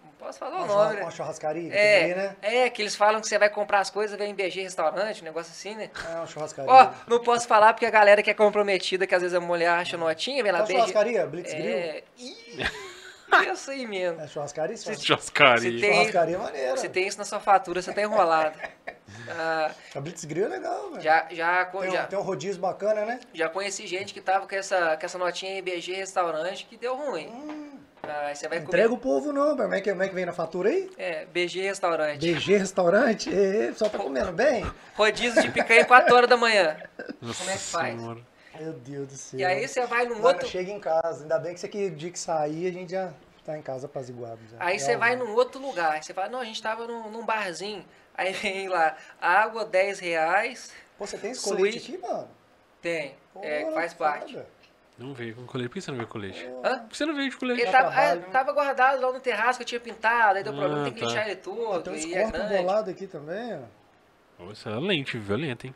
Não 0.02 0.10
posso 0.18 0.39
falar 0.39 0.62
o 0.62 0.64
Uma, 0.64 0.66
nome, 0.66 0.78
churra- 0.81 0.94
né? 0.94 1.02
uma 1.02 1.10
churrascaria 1.10 1.70
que 1.70 1.76
ali, 1.76 2.14
né? 2.14 2.36
É, 2.40 2.56
é, 2.60 2.70
que 2.70 2.81
eles 2.81 2.97
falam 2.97 3.20
que 3.20 3.26
você 3.28 3.39
vai 3.39 3.50
comprar 3.50 3.81
as 3.81 3.90
coisas, 3.90 4.16
vem 4.16 4.31
em 4.31 4.34
BG 4.34 4.62
restaurante, 4.62 5.20
um 5.20 5.24
negócio 5.26 5.52
assim, 5.52 5.74
né? 5.74 5.90
É 6.10 6.14
uma 6.16 6.26
churrascaria. 6.26 6.73
Ó, 6.73 6.90
não 7.06 7.23
posso 7.23 7.47
falar 7.47 7.74
porque 7.74 7.84
a 7.84 7.90
galera 7.90 8.23
que 8.23 8.31
é 8.31 8.34
comprometida, 8.34 9.06
que 9.06 9.14
às 9.14 9.20
vezes 9.20 9.36
a 9.36 9.40
mulher 9.40 9.68
acha 9.68 9.98
notinha, 9.98 10.42
vem 10.42 10.50
lá, 10.52 10.60
Qual 10.60 10.68
BG. 10.68 10.78
churrascaria? 10.78 11.26
Blitz 11.26 11.52
Grill? 11.52 11.76
É, 11.76 12.02
ih, 12.16 12.56
isso 13.42 13.70
aí 13.70 13.86
mesmo. 13.86 14.20
É 14.20 14.26
churrascaria? 14.28 14.76
Se- 14.76 14.94
Churrascaria. 15.04 15.70
se 15.72 15.80
tem- 15.80 15.92
Churrascaria 15.94 16.36
é 16.36 16.38
maneira. 16.38 16.76
Se 16.76 16.88
tem 16.88 17.06
isso 17.08 17.18
na 17.18 17.24
sua 17.24 17.40
fatura, 17.40 17.80
você 17.82 17.92
tá 17.92 18.02
enrolado. 18.02 18.58
Ah, 19.28 19.70
A 19.94 20.00
Blitz 20.00 20.24
Grill 20.24 20.46
é 20.46 20.48
legal, 20.48 20.90
velho. 20.90 21.00
já, 21.02 21.26
já, 21.30 21.64
Tem, 21.66 21.80
um- 21.88 21.92
já, 21.92 22.06
tem 22.06 22.18
um 22.18 22.22
rodízio 22.22 22.60
bacana, 22.60 23.04
né? 23.04 23.20
já 23.32 23.48
conheci 23.48 23.86
gente 23.86 24.12
que 24.12 24.20
tava 24.20 24.46
com 24.46 24.54
essa, 24.54 24.96
com 24.96 25.06
essa 25.06 25.18
notinha 25.18 25.58
em 25.58 25.62
BG 25.62 25.94
restaurante 25.94 26.66
que 26.66 26.76
deu 26.76 26.94
ruim. 26.96 27.72
Ah, 28.02 28.26
aí 28.26 28.36
você 28.36 28.46
vai 28.48 28.58
Não 28.58 28.66
comer. 28.66 28.76
entrega 28.78 28.92
o 28.94 28.98
povo 28.98 29.32
não. 29.32 29.56
Como 29.56 29.74
é 29.74 29.80
que, 29.80 29.90
como 29.90 30.02
é 30.02 30.08
que 30.08 30.14
vem 30.14 30.26
na 30.26 30.32
fatura 30.32 30.68
aí? 30.68 30.90
É, 30.98 31.24
BG 31.26 31.62
restaurante. 31.62 32.18
BG 32.20 32.58
Restaurante? 32.58 33.30
Ê, 33.32 33.72
só 33.74 33.88
tá 33.88 33.96
comendo 33.98 34.30
bem? 34.30 34.64
Rodízio 34.94 35.40
de 35.40 35.50
picanha 35.50 35.86
4 35.86 36.14
horas 36.14 36.28
da 36.28 36.36
manhã. 36.36 36.76
Nossa 37.22 37.38
Como 37.38 37.50
é 37.50 37.54
que 37.54 37.58
faz? 37.60 37.98
Senhora. 37.98 38.20
Meu 38.60 38.72
Deus 38.74 39.08
do 39.08 39.14
céu. 39.16 39.40
E 39.40 39.44
aí 39.44 39.66
você 39.66 39.86
vai 39.86 40.04
num 40.06 40.22
outro. 40.22 40.46
chega 40.46 40.70
em 40.70 40.78
casa. 40.78 41.22
Ainda 41.22 41.38
bem 41.38 41.54
que 41.54 41.60
você 41.60 41.66
que 41.66 41.86
o 41.86 41.90
dia 41.90 42.10
que 42.10 42.18
sair, 42.18 42.66
a 42.68 42.72
gente 42.72 42.90
já 42.92 43.10
tá 43.44 43.56
em 43.58 43.62
casa 43.62 43.86
apaziguado. 43.86 44.40
Já. 44.50 44.56
Aí 44.58 44.78
você 44.78 44.97
vai 44.97 45.16
num 45.16 45.34
outro 45.34 45.60
lugar. 45.60 46.02
Você 46.02 46.12
fala, 46.14 46.28
não, 46.28 46.40
a 46.40 46.44
gente 46.44 46.62
tava 46.62 46.86
num, 46.86 47.10
num 47.10 47.24
barzinho. 47.24 47.84
Aí 48.16 48.32
vem 48.32 48.68
lá, 48.68 48.97
água 49.20 49.64
10 49.64 49.98
reais. 50.00 50.73
Pô, 50.98 51.06
você 51.06 51.18
tem 51.18 51.32
esse 51.32 51.42
colete 51.44 51.81
Suíte. 51.81 51.94
aqui, 51.97 52.02
mano? 52.06 52.28
Tem. 52.81 53.14
É, 53.42 53.70
faz 53.73 53.92
parte. 53.94 54.32
foda. 54.34 54.47
Não 54.97 55.12
veio 55.12 55.34
com 55.34 55.44
colete. 55.44 55.68
Por 55.68 55.74
que 55.74 55.81
você 55.81 55.90
não 55.90 55.97
veio 55.98 56.06
com 56.06 56.12
colete? 56.12 56.47
Hã? 56.64 56.78
Por 56.78 56.89
que 56.90 56.97
você 56.97 57.05
não 57.06 57.14
veio 57.16 57.31
de 57.31 57.36
colete? 57.36 57.60
Ele 57.62 57.70
tava, 57.73 57.89
ah, 57.89 58.16
tava 58.31 58.52
guardado 58.52 59.00
lá 59.02 59.12
no 59.12 59.18
terraço 59.18 59.58
que 59.58 59.64
eu 59.64 59.66
tinha 59.66 59.81
pintado. 59.81 60.39
Aí 60.39 60.44
deu 60.44 60.52
Ah, 60.52 60.56
problema, 60.56 60.84
tem 60.84 60.92
que 60.92 61.00
tá. 61.00 61.06
lixar 61.06 61.26
ele 61.26 61.34
Tem 61.36 61.42
todo. 61.55 61.97
E 61.97 62.14
é 62.14 62.23
corpos 62.31 62.48
bolados 62.48 62.92
aqui 62.92 63.06
também, 63.08 63.58
ó. 64.39 64.44
Nossa, 64.44 64.70
é 64.70 64.74
lente, 64.74 65.18
violenta, 65.18 65.66
hein? 65.66 65.74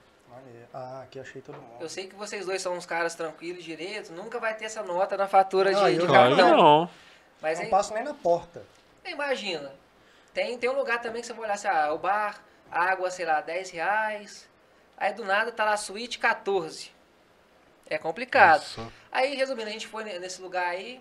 Ah, 0.73 1.01
aqui 1.03 1.19
achei 1.19 1.41
todo 1.43 1.57
mundo. 1.57 1.81
Eu 1.81 1.89
sei 1.89 2.07
que 2.07 2.15
vocês 2.15 2.45
dois 2.47 2.61
são 2.63 2.77
uns 2.77 2.87
caras 2.87 3.15
tranquilos, 3.17 3.65
direito. 3.65 4.13
Nunca 4.13 4.39
vai 4.39 4.55
ter 4.55 4.67
essa 4.67 4.83
nota 4.83 5.17
na 5.17 5.27
fatura 5.27 5.73
Não, 5.73 5.85
de, 5.87 5.99
de 5.99 6.07
cartão. 6.07 6.57
não. 6.57 6.91
Mas 7.41 7.59
não 7.59 7.65
aí, 7.67 7.71
passo 7.71 7.95
nem 7.95 8.03
na 8.03 8.15
porta. 8.15 8.63
imagina. 9.05 9.73
Tem, 10.35 10.57
tem 10.59 10.69
um 10.71 10.75
lugar 10.77 11.01
também 11.01 11.21
que 11.21 11.27
você 11.27 11.33
vai 11.33 11.45
olhar 11.45 11.55
assim, 11.55 11.69
ah, 11.69 11.93
o 11.93 11.99
bar, 11.99 12.43
água, 12.71 13.11
sei 13.11 13.25
lá, 13.25 13.41
10 13.41 13.71
reais. 13.71 14.49
Aí 14.97 15.13
do 15.13 15.25
nada 15.25 15.51
tá 15.53 15.65
lá 15.65 15.77
suíte 15.77 16.19
14. 16.19 16.93
É 17.89 17.97
complicado. 17.99 18.61
Nossa. 18.61 18.93
Aí, 19.11 19.35
resumindo, 19.35 19.69
a 19.69 19.73
gente 19.73 19.87
foi 19.87 20.05
ne- 20.05 20.19
nesse 20.19 20.41
lugar 20.43 20.67
aí. 20.69 21.01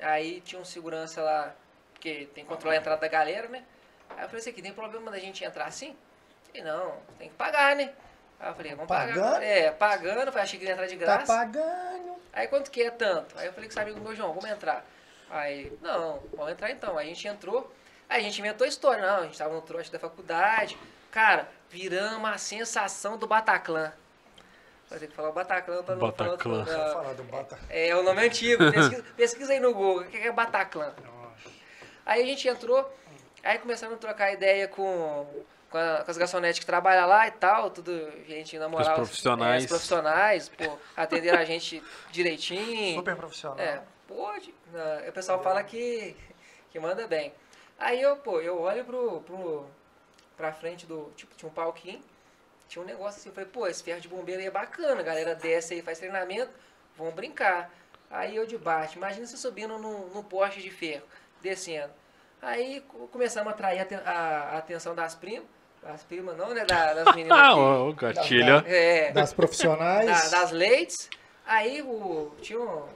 Aí 0.00 0.40
tinha 0.40 0.60
um 0.60 0.64
segurança 0.64 1.22
lá, 1.22 1.54
porque 1.92 2.28
tem 2.34 2.44
que 2.44 2.50
controlar 2.50 2.74
a 2.74 2.78
entrada 2.78 3.00
da 3.00 3.08
galera, 3.08 3.48
né? 3.48 3.62
Aí 4.10 4.24
eu 4.24 4.28
falei 4.28 4.40
assim, 4.40 4.50
aqui, 4.50 4.60
tem 4.62 4.72
problema 4.72 5.10
da 5.10 5.18
gente 5.18 5.44
entrar 5.44 5.66
assim? 5.66 5.96
E 6.52 6.60
não, 6.62 6.96
tem 7.18 7.28
que 7.28 7.34
pagar, 7.36 7.76
né? 7.76 7.92
Aí 8.40 8.50
eu 8.50 8.54
falei, 8.54 8.72
vamos 8.74 8.88
pagar. 8.88 9.14
Pagando? 9.14 9.42
É, 9.42 9.70
pagando, 9.70 10.18
eu 10.26 10.26
falei, 10.32 10.42
achei 10.44 10.58
que 10.58 10.64
ia 10.66 10.72
entrar 10.72 10.86
de 10.86 10.96
Tá 10.98 11.04
graça. 11.04 11.26
pagando. 11.32 12.16
Aí 12.32 12.46
quanto 12.48 12.70
que 12.70 12.82
é 12.82 12.90
tanto? 12.90 13.38
Aí 13.38 13.46
eu 13.46 13.52
falei 13.52 13.68
com 13.68 13.72
esse 13.72 13.80
amigo 13.80 14.00
meu, 14.00 14.14
João, 14.14 14.34
vamos 14.34 14.50
entrar. 14.50 14.84
Aí, 15.30 15.72
não, 15.82 16.20
vamos 16.36 16.52
entrar 16.52 16.70
então. 16.70 16.96
Aí 16.98 17.06
a 17.06 17.08
gente 17.14 17.26
entrou, 17.26 17.72
aí 18.08 18.20
a 18.20 18.22
gente 18.22 18.38
inventou 18.38 18.64
a 18.64 18.68
história, 18.68 19.04
não, 19.06 19.18
a 19.20 19.22
gente 19.24 19.36
tava 19.38 19.54
no 19.54 19.60
trote 19.62 19.90
da 19.90 19.98
faculdade. 19.98 20.76
Cara, 21.10 21.48
viramos 21.70 22.28
a 22.30 22.38
sensação 22.38 23.16
do 23.16 23.26
Bataclan. 23.26 23.92
Vai 24.88 24.98
ter 25.00 25.08
que 25.08 25.14
falar 25.14 25.30
o 25.30 25.32
Bataclan 25.32 25.82
pra 25.82 25.96
não 25.96 26.12
falar 26.12 26.30
Bataclan. 26.30 26.64
Eu 26.68 26.78
não. 26.78 26.92
falar 26.92 27.12
do 27.14 27.22
Bata. 27.24 27.58
É 27.68 27.96
o 27.96 28.02
nome 28.04 28.24
antigo, 28.24 28.70
pesquisa, 28.70 29.02
pesquisa 29.16 29.52
aí 29.52 29.58
no 29.60 29.74
Google, 29.74 30.02
o 30.02 30.06
que 30.06 30.16
é 30.16 30.30
Bataclan? 30.30 30.94
Nossa. 31.04 31.50
Aí 32.04 32.22
a 32.22 32.26
gente 32.26 32.46
entrou, 32.46 32.88
aí 33.42 33.58
começamos 33.58 33.96
a 33.96 33.98
trocar 33.98 34.32
ideia 34.32 34.68
com, 34.68 35.26
com, 35.70 35.76
a- 35.78 36.02
com 36.04 36.10
as 36.10 36.16
garçonetes 36.16 36.60
que 36.60 36.66
trabalham 36.66 37.08
lá 37.08 37.26
e 37.26 37.32
tal, 37.32 37.68
tudo 37.70 37.90
gente 38.28 38.56
na 38.60 38.68
moral. 38.68 38.94
profissionais. 38.94 39.62
é, 39.62 39.64
os 39.64 39.70
profissionais, 39.70 40.48
pô, 40.50 40.78
atenderam 40.96 41.38
a 41.40 41.44
gente 41.44 41.82
direitinho. 42.12 42.94
Super 42.96 43.16
profissional. 43.16 43.58
É, 43.58 43.82
pode. 44.06 44.54
O 45.08 45.12
pessoal 45.12 45.42
fala 45.42 45.62
que, 45.62 46.16
que 46.70 46.78
manda 46.78 47.06
bem. 47.06 47.32
Aí 47.78 48.00
eu, 48.00 48.16
pô, 48.16 48.40
eu 48.40 48.60
olho 48.60 48.84
pro, 48.84 49.20
pro, 49.22 49.66
pra 50.36 50.52
frente 50.52 50.86
do. 50.86 51.10
Tipo, 51.16 51.34
tinha 51.36 51.48
um 51.48 51.52
palquinho, 51.52 52.00
tinha 52.68 52.82
um 52.82 52.86
negócio 52.86 53.20
assim, 53.20 53.28
eu 53.28 53.34
falei, 53.34 53.48
pô, 53.50 53.66
esse 53.66 53.82
ferro 53.82 54.00
de 54.00 54.08
bombeiro 54.08 54.40
aí 54.40 54.46
é 54.46 54.50
bacana, 54.50 55.00
a 55.00 55.04
galera 55.04 55.34
desce 55.34 55.74
aí, 55.74 55.82
faz 55.82 55.98
treinamento, 55.98 56.50
vão 56.96 57.10
brincar. 57.10 57.70
Aí 58.10 58.36
eu 58.36 58.46
de 58.46 58.56
baixo, 58.56 58.96
imagina 58.96 59.26
você 59.26 59.36
subindo 59.36 59.76
num, 59.78 60.06
num 60.08 60.22
poste 60.22 60.62
de 60.62 60.70
ferro, 60.70 61.02
descendo. 61.42 61.92
Aí 62.40 62.80
co- 62.82 63.08
começamos 63.08 63.48
a 63.48 63.54
atrair 63.54 63.80
a, 63.80 64.10
a- 64.10 64.42
a 64.54 64.58
atenção 64.58 64.94
das 64.94 65.14
primas. 65.14 65.46
Das 65.82 66.02
primas 66.02 66.36
não, 66.36 66.52
né? 66.54 66.64
Da- 66.64 66.94
das 66.94 67.14
meninas. 67.14 67.36
Ah, 67.38 67.54
o 67.56 67.92
gatilho. 67.92 68.62
é, 68.66 69.10
Das 69.12 69.32
profissionais. 69.32 70.06
da- 70.06 70.40
das 70.40 70.50
leites. 70.52 71.08
Aí 71.44 71.82
o, 71.82 72.32
tinha 72.40 72.58
um, 72.60 72.88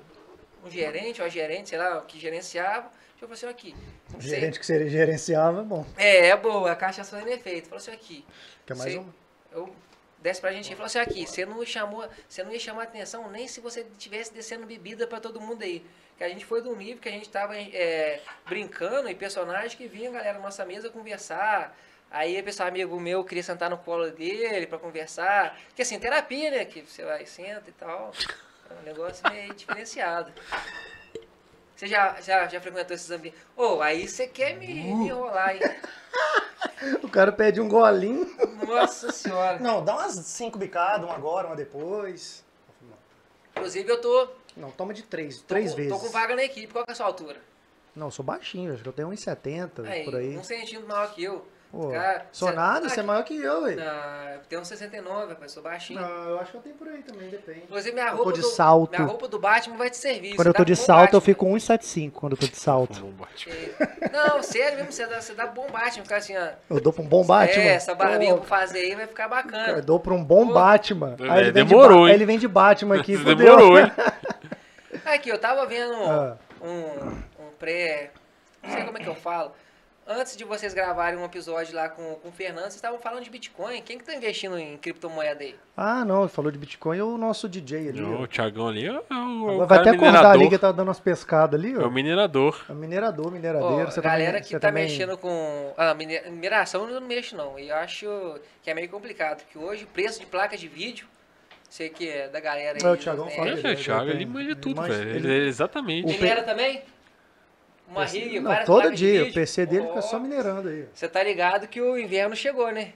um 0.64 0.70
gerente, 0.70 1.20
uma 1.20 1.30
gerente, 1.30 1.70
sei 1.70 1.78
lá, 1.78 2.00
que 2.02 2.18
gerenciava. 2.18 2.90
Eu 3.20 3.28
falei 3.28 3.34
assim, 3.34 3.46
aqui. 3.48 3.76
O 4.14 4.20
você- 4.20 4.28
gerente 4.28 4.58
que 4.58 4.64
você 4.64 4.88
gerenciava, 4.88 5.62
bom. 5.62 5.84
É, 5.96 6.28
é 6.28 6.36
boa, 6.36 6.72
a 6.72 6.76
caixa 6.76 7.04
fazendo 7.04 7.28
efeito. 7.28 7.64
Falou 7.68 7.76
assim, 7.78 7.92
aqui. 7.92 8.24
Quer 8.66 8.74
mais 8.76 8.92
você- 8.94 8.98
um? 8.98 9.12
Eu 9.52 9.74
desce 10.18 10.40
pra 10.40 10.52
gente 10.52 10.66
e 10.72 10.74
falou 10.74 10.86
assim, 10.86 10.98
aqui, 10.98 11.26
você 11.26 11.44
não 11.44 11.64
chamou, 11.66 12.08
você 12.28 12.42
não 12.42 12.50
ia 12.52 12.58
chamar 12.58 12.84
atenção 12.84 13.30
nem 13.30 13.46
se 13.46 13.60
você 13.60 13.86
tivesse 13.98 14.32
descendo 14.32 14.64
bebida 14.66 15.06
pra 15.06 15.20
todo 15.20 15.40
mundo 15.40 15.62
aí. 15.62 15.84
Que 16.16 16.24
a 16.24 16.28
gente 16.28 16.44
foi 16.46 16.62
do 16.62 16.74
nível 16.76 16.98
que 17.00 17.08
a 17.08 17.12
gente 17.12 17.28
tava 17.28 17.56
é, 17.56 18.20
brincando 18.46 19.08
e 19.10 19.14
personagem 19.14 19.76
que 19.76 19.86
vinha 19.86 20.08
a 20.10 20.12
galera 20.12 20.34
na 20.38 20.44
nossa 20.44 20.64
mesa 20.64 20.88
conversar. 20.90 21.76
Aí 22.10 22.34
esse 22.34 22.42
pessoal 22.42 22.68
amigo 22.68 22.98
meu 22.98 23.22
queria 23.24 23.42
sentar 23.42 23.70
no 23.70 23.78
colo 23.78 24.10
dele 24.10 24.66
pra 24.66 24.78
conversar. 24.78 25.58
Que 25.74 25.82
assim, 25.82 25.98
terapia, 25.98 26.50
né? 26.50 26.64
Que 26.64 26.82
você 26.82 27.04
vai, 27.04 27.24
senta 27.26 27.64
e 27.68 27.72
tal. 27.72 28.12
É 28.70 28.80
um 28.80 28.82
negócio 28.84 29.22
meio 29.30 29.54
diferenciado. 29.54 30.32
Você 31.74 31.86
já, 31.86 32.20
já, 32.20 32.46
já 32.46 32.60
frequentou 32.60 32.94
esses 32.94 33.10
ambientes? 33.10 33.40
Ô, 33.56 33.80
aí 33.80 34.06
você 34.06 34.26
quer 34.26 34.56
me, 34.56 34.66
me 34.66 35.08
enrolar, 35.08 35.54
hein? 35.56 35.60
O 37.02 37.08
cara 37.10 37.30
pede 37.32 37.60
um 37.60 37.68
golinho. 37.68 38.26
Nossa 38.66 39.10
senhora. 39.12 39.58
Não, 39.58 39.84
dá 39.84 39.94
umas 39.96 40.12
cinco 40.14 40.58
bicadas, 40.58 41.04
uma 41.04 41.14
agora, 41.14 41.46
uma 41.46 41.56
depois. 41.56 42.42
Inclusive 43.54 43.90
eu 43.90 44.00
tô, 44.00 44.28
Não, 44.56 44.70
toma 44.70 44.94
de 44.94 45.02
três, 45.02 45.40
tô, 45.40 45.46
três 45.48 45.70
com- 45.72 45.76
vezes. 45.76 45.92
tô 45.92 45.98
com 45.98 46.08
vaga 46.10 46.34
na 46.36 46.42
equipe. 46.44 46.72
Qual 46.72 46.84
que 46.84 46.90
é 46.90 46.92
a 46.92 46.96
sua 46.96 47.06
altura? 47.06 47.38
Não, 47.94 48.06
eu 48.06 48.10
sou 48.10 48.24
baixinho, 48.24 48.72
acho 48.72 48.82
que 48.82 48.88
eu 48.88 48.92
tenho 48.92 49.08
1,70 49.10 49.84
Aí, 49.86 50.04
por 50.04 50.14
aí. 50.16 50.38
um 50.38 50.44
centímetro 50.44 50.88
maior 50.88 51.12
que 51.14 51.22
eu. 51.24 51.46
Pô, 51.70 51.90
Cara, 51.90 52.26
sou 52.32 52.48
cê- 52.48 52.54
nada, 52.54 52.88
você 52.88 52.98
é 52.98 53.02
maior 53.04 53.22
que 53.22 53.40
eu, 53.40 53.62
velho. 53.62 53.76
Não, 53.78 54.28
eu 54.34 54.40
tenho 54.48 54.60
um 54.60 54.64
69, 54.64 55.28
rapaz, 55.34 55.52
sou 55.52 55.62
baixinho. 55.62 56.00
Não, 56.00 56.08
eu 56.30 56.40
acho 56.40 56.50
que 56.50 56.56
eu 56.56 56.60
tenho 56.62 56.74
por 56.74 56.88
aí 56.88 57.00
também, 57.00 57.28
depende. 57.28 57.60
Inclusive 57.60 57.92
minha 57.94 58.08
Eu 58.08 58.16
roupa, 58.16 58.32
de 58.32 58.40
do, 58.40 58.46
salto. 58.48 58.90
minha 58.90 59.04
roupa 59.06 59.28
do 59.28 59.38
Batman 59.38 59.76
vai 59.76 59.88
te 59.88 59.96
servir. 59.96 60.34
Quando 60.34 60.48
eu 60.48 60.54
tô 60.54 60.64
de 60.64 60.74
salto, 60.74 61.14
eu 61.14 61.20
Batman. 61.20 61.20
fico 61.20 61.46
1,75 61.46 62.10
quando 62.12 62.32
eu 62.32 62.38
tô 62.38 62.46
de 62.48 62.56
salto. 62.56 63.00
Bom, 63.00 63.10
Batman. 63.12 63.54
É. 63.54 64.08
Não, 64.12 64.42
sério 64.42 64.78
mesmo, 64.78 64.90
você 64.90 65.06
dá, 65.06 65.20
você 65.20 65.32
dá 65.32 65.46
bom 65.46 65.68
Batman, 65.70 66.02
ficar 66.02 66.16
assim, 66.16 66.36
ó. 66.36 66.48
Eu 66.68 66.80
dou 66.80 66.92
pra 66.92 67.02
um 67.02 67.06
bom 67.06 67.24
Batman. 67.24 67.62
É, 67.62 67.68
essa 67.68 67.94
barbinha 67.94 68.34
pra 68.36 68.44
fazer 68.46 68.80
aí 68.80 68.94
vai 68.96 69.06
ficar 69.06 69.28
cara, 69.28 69.42
bacana. 69.42 69.68
eu 69.78 69.82
dou 69.82 70.00
pra 70.00 70.12
um 70.12 70.24
bom 70.24 70.48
Pô. 70.48 70.54
Batman. 70.54 71.14
É, 71.20 71.30
Aí 71.30 71.38
ele 71.40 71.52
de 71.52 71.64
demorou, 71.64 71.98
Ba- 72.00 72.04
hein? 72.06 72.08
Aí 72.08 72.14
ele 72.14 72.26
vem 72.26 72.38
de 72.40 72.48
Batman 72.48 72.96
aqui. 72.98 73.16
Demorou, 73.22 73.78
hein? 73.78 73.92
Aqui, 75.04 75.28
eu 75.28 75.38
tava 75.38 75.64
vendo 75.66 75.94
Ah. 75.94 76.36
um, 76.60 77.44
um 77.44 77.50
pré. 77.58 78.10
Não 78.62 78.70
sei 78.72 78.82
como 78.84 78.98
é 78.98 79.00
que 79.00 79.08
eu 79.08 79.14
falo. 79.14 79.52
Antes 80.12 80.36
de 80.36 80.42
vocês 80.42 80.74
gravarem 80.74 81.16
um 81.20 81.24
episódio 81.24 81.72
lá 81.72 81.88
com, 81.88 82.16
com 82.16 82.30
o 82.30 82.32
Fernando, 82.32 82.62
vocês 82.64 82.74
estavam 82.74 82.98
falando 82.98 83.22
de 83.22 83.30
Bitcoin. 83.30 83.80
Quem 83.80 83.96
que 83.96 84.02
tá 84.04 84.12
investindo 84.12 84.58
em 84.58 84.76
criptomoeda 84.76 85.44
aí? 85.44 85.54
Ah, 85.76 86.04
não, 86.04 86.22
ele 86.22 86.28
falou 86.28 86.50
de 86.50 86.58
Bitcoin 86.58 86.98
e 86.98 87.00
o 87.02 87.16
nosso 87.16 87.48
DJ 87.48 87.90
ali. 87.90 88.02
O 88.02 88.22
ó. 88.22 88.26
Thiagão 88.26 88.66
ali 88.66 88.86
é 88.86 88.90
o, 88.92 89.04
é 89.08 89.14
o 89.14 89.66
vai 89.66 89.78
até 89.78 89.90
acordar 89.90 90.26
ali 90.32 90.38
que 90.40 90.44
minerador. 90.46 90.58
tá 90.58 90.72
dando 90.72 90.88
umas 90.88 90.98
pescadas 90.98 91.60
ali, 91.60 91.72
É 91.74 91.78
o 91.78 91.86
ó. 91.86 91.90
minerador. 91.90 92.60
É 92.68 92.72
o 92.72 92.74
minerador, 92.74 93.28
Ó, 93.28 93.30
mineradeiro. 93.30 93.82
a 93.86 93.90
você 93.92 94.00
galera 94.00 94.26
também, 94.32 94.42
que 94.42 94.48
você 94.48 94.58
tá 94.58 94.66
também... 94.68 94.82
mexendo 94.82 95.16
com. 95.16 95.72
Ah, 95.76 95.94
mine- 95.94 96.22
mineração 96.28 96.88
eu 96.90 97.00
não 97.00 97.06
mexo 97.06 97.36
não. 97.36 97.56
E 97.56 97.68
eu 97.68 97.76
acho 97.76 98.40
que 98.64 98.68
é 98.70 98.74
meio 98.74 98.88
complicado. 98.88 99.44
Porque 99.44 99.58
hoje 99.58 99.84
o 99.84 99.86
preço 99.86 100.18
de 100.18 100.26
placa 100.26 100.56
de 100.56 100.66
vídeo. 100.66 101.06
Sei 101.68 101.88
que 101.88 102.08
é 102.08 102.26
da 102.28 102.40
galera 102.40 102.76
aí. 102.82 102.84
É, 102.84 102.90
o 102.92 102.96
Thiagão 102.96 103.26
né? 103.26 103.30
fala 103.30 103.50
É, 103.50 103.74
o 103.74 103.76
Thiago, 103.76 104.10
ele 104.10 104.26
manja 104.26 104.50
ele 104.50 104.54
tudo, 104.56 104.80
manja- 104.80 104.92
velho. 104.92 105.10
ele- 105.14 105.32
Ele- 105.32 105.46
exatamente. 105.46 106.04
o 106.08 106.10
Ele 106.10 106.26
era 106.26 106.42
também? 106.42 106.82
Uma 107.90 108.02
PC 108.02 108.18
rig, 108.20 108.40
Não, 108.40 108.64
todo 108.64 108.92
dia. 108.92 109.24
O? 109.24 109.32
PC 109.32 109.66
dele 109.66 109.84
Ó, 109.84 109.88
fica 109.88 110.02
só 110.02 110.18
minerando 110.18 110.68
aí. 110.68 110.86
Você 110.94 111.08
tá 111.08 111.22
ligado 111.22 111.66
que 111.68 111.80
o 111.80 111.98
inverno 111.98 112.36
chegou, 112.36 112.70
né? 112.70 112.92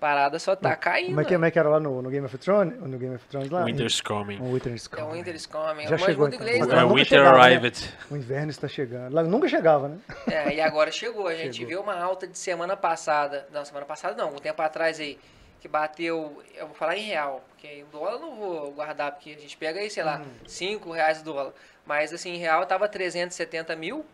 Parada 0.00 0.38
só 0.38 0.54
tá 0.54 0.76
caindo. 0.76 1.08
Como 1.08 1.20
é, 1.20 1.24
que, 1.24 1.32
como 1.32 1.44
é 1.46 1.50
que 1.50 1.58
era 1.58 1.68
lá 1.68 1.80
no, 1.80 2.02
no 2.02 2.10
Game 2.10 2.26
of 2.26 2.36
Thrones? 2.36 2.78
No 2.78 2.98
Game 2.98 3.14
of 3.14 3.26
Thrones 3.26 3.50
lá? 3.50 3.64
Winter's 3.64 4.00
coming. 4.02 4.38
O 4.38 4.52
Winter's 4.52 4.86
É 4.92 4.96
o 4.96 5.06
Coming. 5.06 5.18
Winter's 5.18 5.46
Coming. 5.46 5.86
Já 5.86 5.96
chegou, 5.96 6.28
então. 6.28 6.40
inglês, 6.40 6.58
É 6.58 6.60
nunca 6.60 6.86
Winter 6.88 7.06
chegava, 7.06 7.38
né? 7.38 7.42
Arrived. 7.44 7.94
O 8.10 8.16
inverno 8.16 8.50
está 8.50 8.68
chegando. 8.68 9.14
Lá 9.14 9.22
nunca 9.22 9.48
chegava, 9.48 9.88
né? 9.88 9.98
É, 10.30 10.54
e 10.54 10.60
agora 10.60 10.90
chegou. 10.92 11.26
A 11.26 11.34
gente 11.34 11.56
Chegou. 11.56 11.68
viu 11.68 11.80
uma 11.80 11.98
alta 11.98 12.26
de 12.26 12.36
semana 12.36 12.76
passada. 12.76 13.46
Não, 13.50 13.64
semana 13.64 13.86
passada 13.86 14.14
não, 14.14 14.34
um 14.34 14.38
tempo 14.38 14.60
atrás 14.60 15.00
aí. 15.00 15.18
Que 15.64 15.68
bateu, 15.68 16.44
eu 16.54 16.66
vou 16.66 16.76
falar 16.76 16.94
em 16.94 17.00
real, 17.00 17.42
porque 17.48 17.66
em 17.66 17.86
dólar 17.86 18.12
eu 18.12 18.18
não 18.18 18.34
vou 18.36 18.70
guardar, 18.72 19.12
porque 19.12 19.30
a 19.30 19.38
gente 19.40 19.56
pega 19.56 19.80
aí, 19.80 19.88
sei 19.88 20.02
lá, 20.04 20.18
Hum. 20.20 20.30
5 20.46 20.92
reais 20.92 21.22
o 21.22 21.24
dólar. 21.24 21.54
Mas 21.86 22.12
assim, 22.12 22.34
em 22.34 22.36
real 22.36 22.66
tava 22.66 22.86
370 22.86 23.74
mil. 23.74 24.04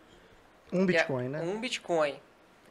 Um 0.71 0.85
Bitcoin, 0.85 1.27
né? 1.27 1.41
Um 1.41 1.59
Bitcoin. 1.59 2.17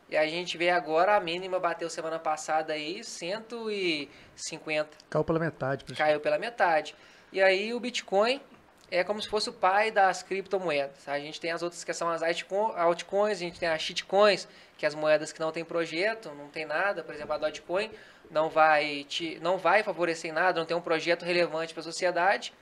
E 0.09 0.17
a 0.17 0.27
gente 0.27 0.57
vê 0.57 0.71
agora, 0.71 1.15
a 1.15 1.21
mínima 1.21 1.61
bateu 1.61 1.91
semana 1.91 2.19
passada 2.19 2.73
aí, 2.73 3.05
150. 3.05 4.89
Caiu 5.11 5.25
pela 5.27 5.39
metade. 5.39 5.85
caiu 5.95 6.19
pela 6.19 6.39
metade. 6.39 6.97
E 7.31 7.43
aí 7.43 7.75
o 7.75 7.81
Bitcoin 7.81 8.41
é 8.91 9.05
como 9.05 9.21
se 9.23 9.29
fosse 9.29 9.49
o 9.49 9.53
pai 9.53 9.91
das 9.91 10.23
criptomoedas. 10.23 11.09
A 11.09 11.19
gente 11.19 11.41
tem 11.41 11.53
as 11.53 11.63
outras 11.63 11.85
que 11.85 11.93
são 11.93 12.09
as 12.09 12.23
altco- 12.23 12.75
altcoins, 12.77 13.39
a 13.39 13.41
gente 13.41 13.61
tem 13.61 13.69
as 13.69 13.81
shitcoins, 13.81 14.49
que 14.77 14.85
é 14.85 14.89
as 14.89 14.95
moedas 14.95 15.33
que 15.33 15.41
não 15.41 15.53
tem 15.53 15.65
projeto, 15.65 16.31
não 16.31 16.49
tem 16.49 16.65
nada, 16.65 17.03
por 17.03 17.15
exemplo, 17.15 17.35
a 17.35 17.39
Dogecoin 17.39 17.91
não 18.31 18.49
vai 18.49 19.05
te, 19.05 19.39
não 19.41 19.59
vai 19.59 19.83
favorecer 19.83 20.31
em 20.31 20.35
nada, 20.35 20.61
não 20.61 20.67
tem 20.67 20.77
um 20.77 20.81
projeto 20.81 21.25
relevante 21.25 21.75
para 21.75 21.81
a 21.81 21.85
sociedade. 21.85 22.55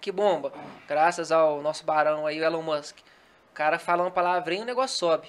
Que 0.00 0.10
bomba. 0.10 0.52
Graças 0.88 1.30
ao 1.30 1.60
nosso 1.60 1.84
barão 1.84 2.26
aí, 2.26 2.40
o 2.40 2.44
Elon 2.44 2.62
Musk. 2.62 2.98
O 3.50 3.54
cara 3.54 3.78
fala 3.78 4.02
uma 4.02 4.10
palavrinha 4.10 4.60
e 4.60 4.62
o 4.62 4.66
negócio 4.66 4.98
sobe. 4.98 5.28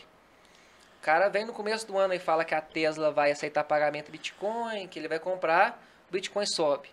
O 0.98 1.04
cara 1.04 1.28
vem 1.28 1.46
no 1.46 1.52
começo 1.52 1.86
do 1.86 1.98
ano 1.98 2.14
e 2.14 2.20
fala 2.20 2.46
que 2.46 2.56
a 2.56 2.62
Tesla 2.62 3.12
vai 3.12 3.32
aceitar 3.32 3.64
pagamento 3.66 4.12
Bitcoin, 4.12 4.88
que 4.88 4.98
ele 5.00 5.08
vai 5.10 5.20
comprar, 5.20 5.84
o 6.08 6.14
Bitcoin 6.14 6.46
sobe. 6.46 6.90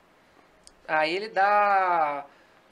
Aí 0.89 1.15
ele 1.15 1.29
dá. 1.29 2.25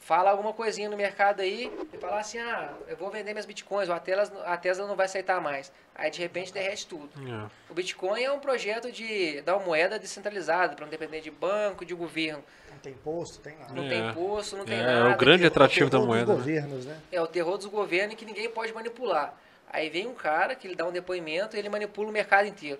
Fala 0.07 0.31
alguma 0.31 0.53
coisinha 0.53 0.89
no 0.89 0.97
mercado 0.97 1.41
aí 1.41 1.69
e 1.93 1.97
fala 1.99 2.21
assim: 2.21 2.39
ah, 2.39 2.73
eu 2.87 2.97
vou 2.97 3.11
vender 3.11 3.33
minhas 3.33 3.45
bitcoins, 3.45 3.89
ou 3.89 3.95
a 3.95 3.99
Tesla, 3.99 4.45
a 4.45 4.57
Tesla 4.57 4.87
não 4.87 4.95
vai 4.95 5.07
aceitar 5.07 5.41
mais. 5.41 5.73
Aí 5.97 6.13
de 6.13 6.21
repente 6.21 6.53
derrete 6.53 6.87
tudo. 6.87 7.11
É. 7.29 7.51
O 7.69 7.75
Bitcoin 7.75 8.23
é 8.23 8.31
um 8.31 8.39
projeto 8.39 8.93
de 8.93 9.41
dar 9.41 9.57
uma 9.57 9.67
moeda 9.67 9.99
descentralizada, 9.99 10.77
para 10.77 10.85
não 10.85 10.91
depender 10.91 11.21
de 11.23 11.31
banco, 11.31 11.85
de 11.85 11.93
governo. 11.93 12.45
Não 12.71 12.79
tem 12.79 12.93
imposto, 12.93 13.41
tem 13.41 13.57
nada. 13.59 13.73
Não 13.75 13.83
É. 13.85 13.89
tem 13.89 14.09
imposto, 14.11 14.57
não 14.57 14.65
tem 14.65 14.79
É, 14.79 14.83
nada. 14.85 15.09
é 15.11 15.13
o 15.15 15.17
grande 15.17 15.41
que- 15.41 15.47
atrativo 15.49 15.91
da 15.91 15.99
moeda. 15.99 16.33
né? 16.35 16.39
governos, 16.39 16.87
né? 16.87 17.01
é 17.11 17.21
o 17.21 17.27
terror 17.27 17.57
dos 17.57 17.67
governos 17.67 18.15
que 18.15 18.25
ninguém 18.25 18.49
pode 18.49 18.73
manipular. 18.73 19.35
Aí 19.73 19.91
vem 19.91 20.07
um 20.07 20.15
cara 20.15 20.55
que 20.55 20.69
ele 20.69 20.77
dá 20.77 20.87
um 20.87 20.93
depoimento 20.93 21.57
e 21.57 21.59
ele 21.59 21.69
manipula 21.69 22.09
o 22.11 22.13
mercado 22.13 22.47
inteiro. 22.47 22.79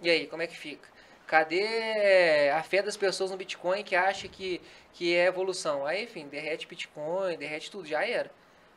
E 0.00 0.08
aí, 0.08 0.28
como 0.28 0.42
é 0.42 0.46
que 0.46 0.56
fica? 0.56 0.88
Cadê 1.32 2.50
a 2.54 2.62
fé 2.62 2.82
das 2.82 2.94
pessoas 2.94 3.30
no 3.30 3.38
Bitcoin 3.38 3.82
que 3.82 3.96
acha 3.96 4.28
que, 4.28 4.60
que 4.92 5.14
é 5.16 5.24
evolução? 5.24 5.86
Aí, 5.86 6.04
enfim, 6.04 6.26
derrete 6.28 6.66
Bitcoin, 6.66 7.38
derrete 7.38 7.70
tudo, 7.70 7.88
já 7.88 8.06
era. 8.06 8.30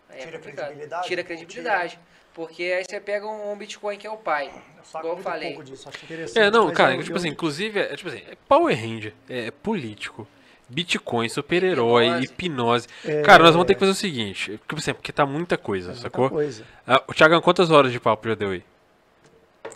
Aí 0.10 0.20
é 0.22 0.24
Tira 0.24 0.30
a 0.30 0.40
complicado. 0.40 0.66
credibilidade? 0.68 1.08
Tira 1.08 1.22
a 1.22 1.24
credibilidade. 1.26 2.00
Porque 2.34 2.64
aí 2.64 2.86
você 2.88 2.98
pega 3.02 3.28
um 3.28 3.52
um 3.52 3.58
Bitcoin 3.58 3.98
que 3.98 4.08
é 4.08 4.10
o 4.10 4.16
pai. 4.16 4.50
Eu 4.78 4.86
saco 4.86 5.06
Igual 5.06 5.18
eu 5.18 5.24
falei. 5.24 5.50
pouco 5.50 5.66
disso, 5.66 5.90
acho 5.90 6.06
interessante. 6.06 6.40
É, 6.40 6.50
não, 6.50 6.72
cara, 6.72 6.96
eu- 6.96 7.00
tipo 7.02 7.12
eu- 7.12 7.18
assim, 7.18 7.28
inclusive, 7.28 7.78
é, 7.78 7.94
tipo 7.94 8.08
assim, 8.08 8.20
é 8.26 8.36
Power 8.48 8.74
Ranger, 8.74 9.14
é 9.30 9.52
político, 9.52 10.26
Bitcoin, 10.70 11.28
super-herói, 11.28 12.06
Hipnose. 12.06 12.24
hipnose. 12.24 12.88
É. 13.04 13.22
Cara, 13.22 13.44
nós 13.44 13.52
vamos 13.52 13.68
ter 13.68 13.74
que 13.74 13.80
fazer 13.82 13.92
o 13.92 13.96
seguinte, 13.96 14.52
tipo 14.66 14.78
assim, 14.78 14.94
porque 14.94 15.12
tá 15.12 15.26
muita 15.26 15.58
coisa, 15.58 15.88
muita 15.90 16.04
sacou? 16.04 16.30
coisa. 16.30 16.64
Ah, 16.88 17.04
o 17.06 17.14
Thiagão, 17.14 17.42
quantas 17.42 17.70
horas 17.70 17.92
de 17.92 18.00
papo 18.00 18.30
já 18.30 18.36
deu 18.36 18.52
aí? 18.52 18.64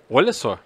Olha 0.10 0.32
só. 0.32 0.58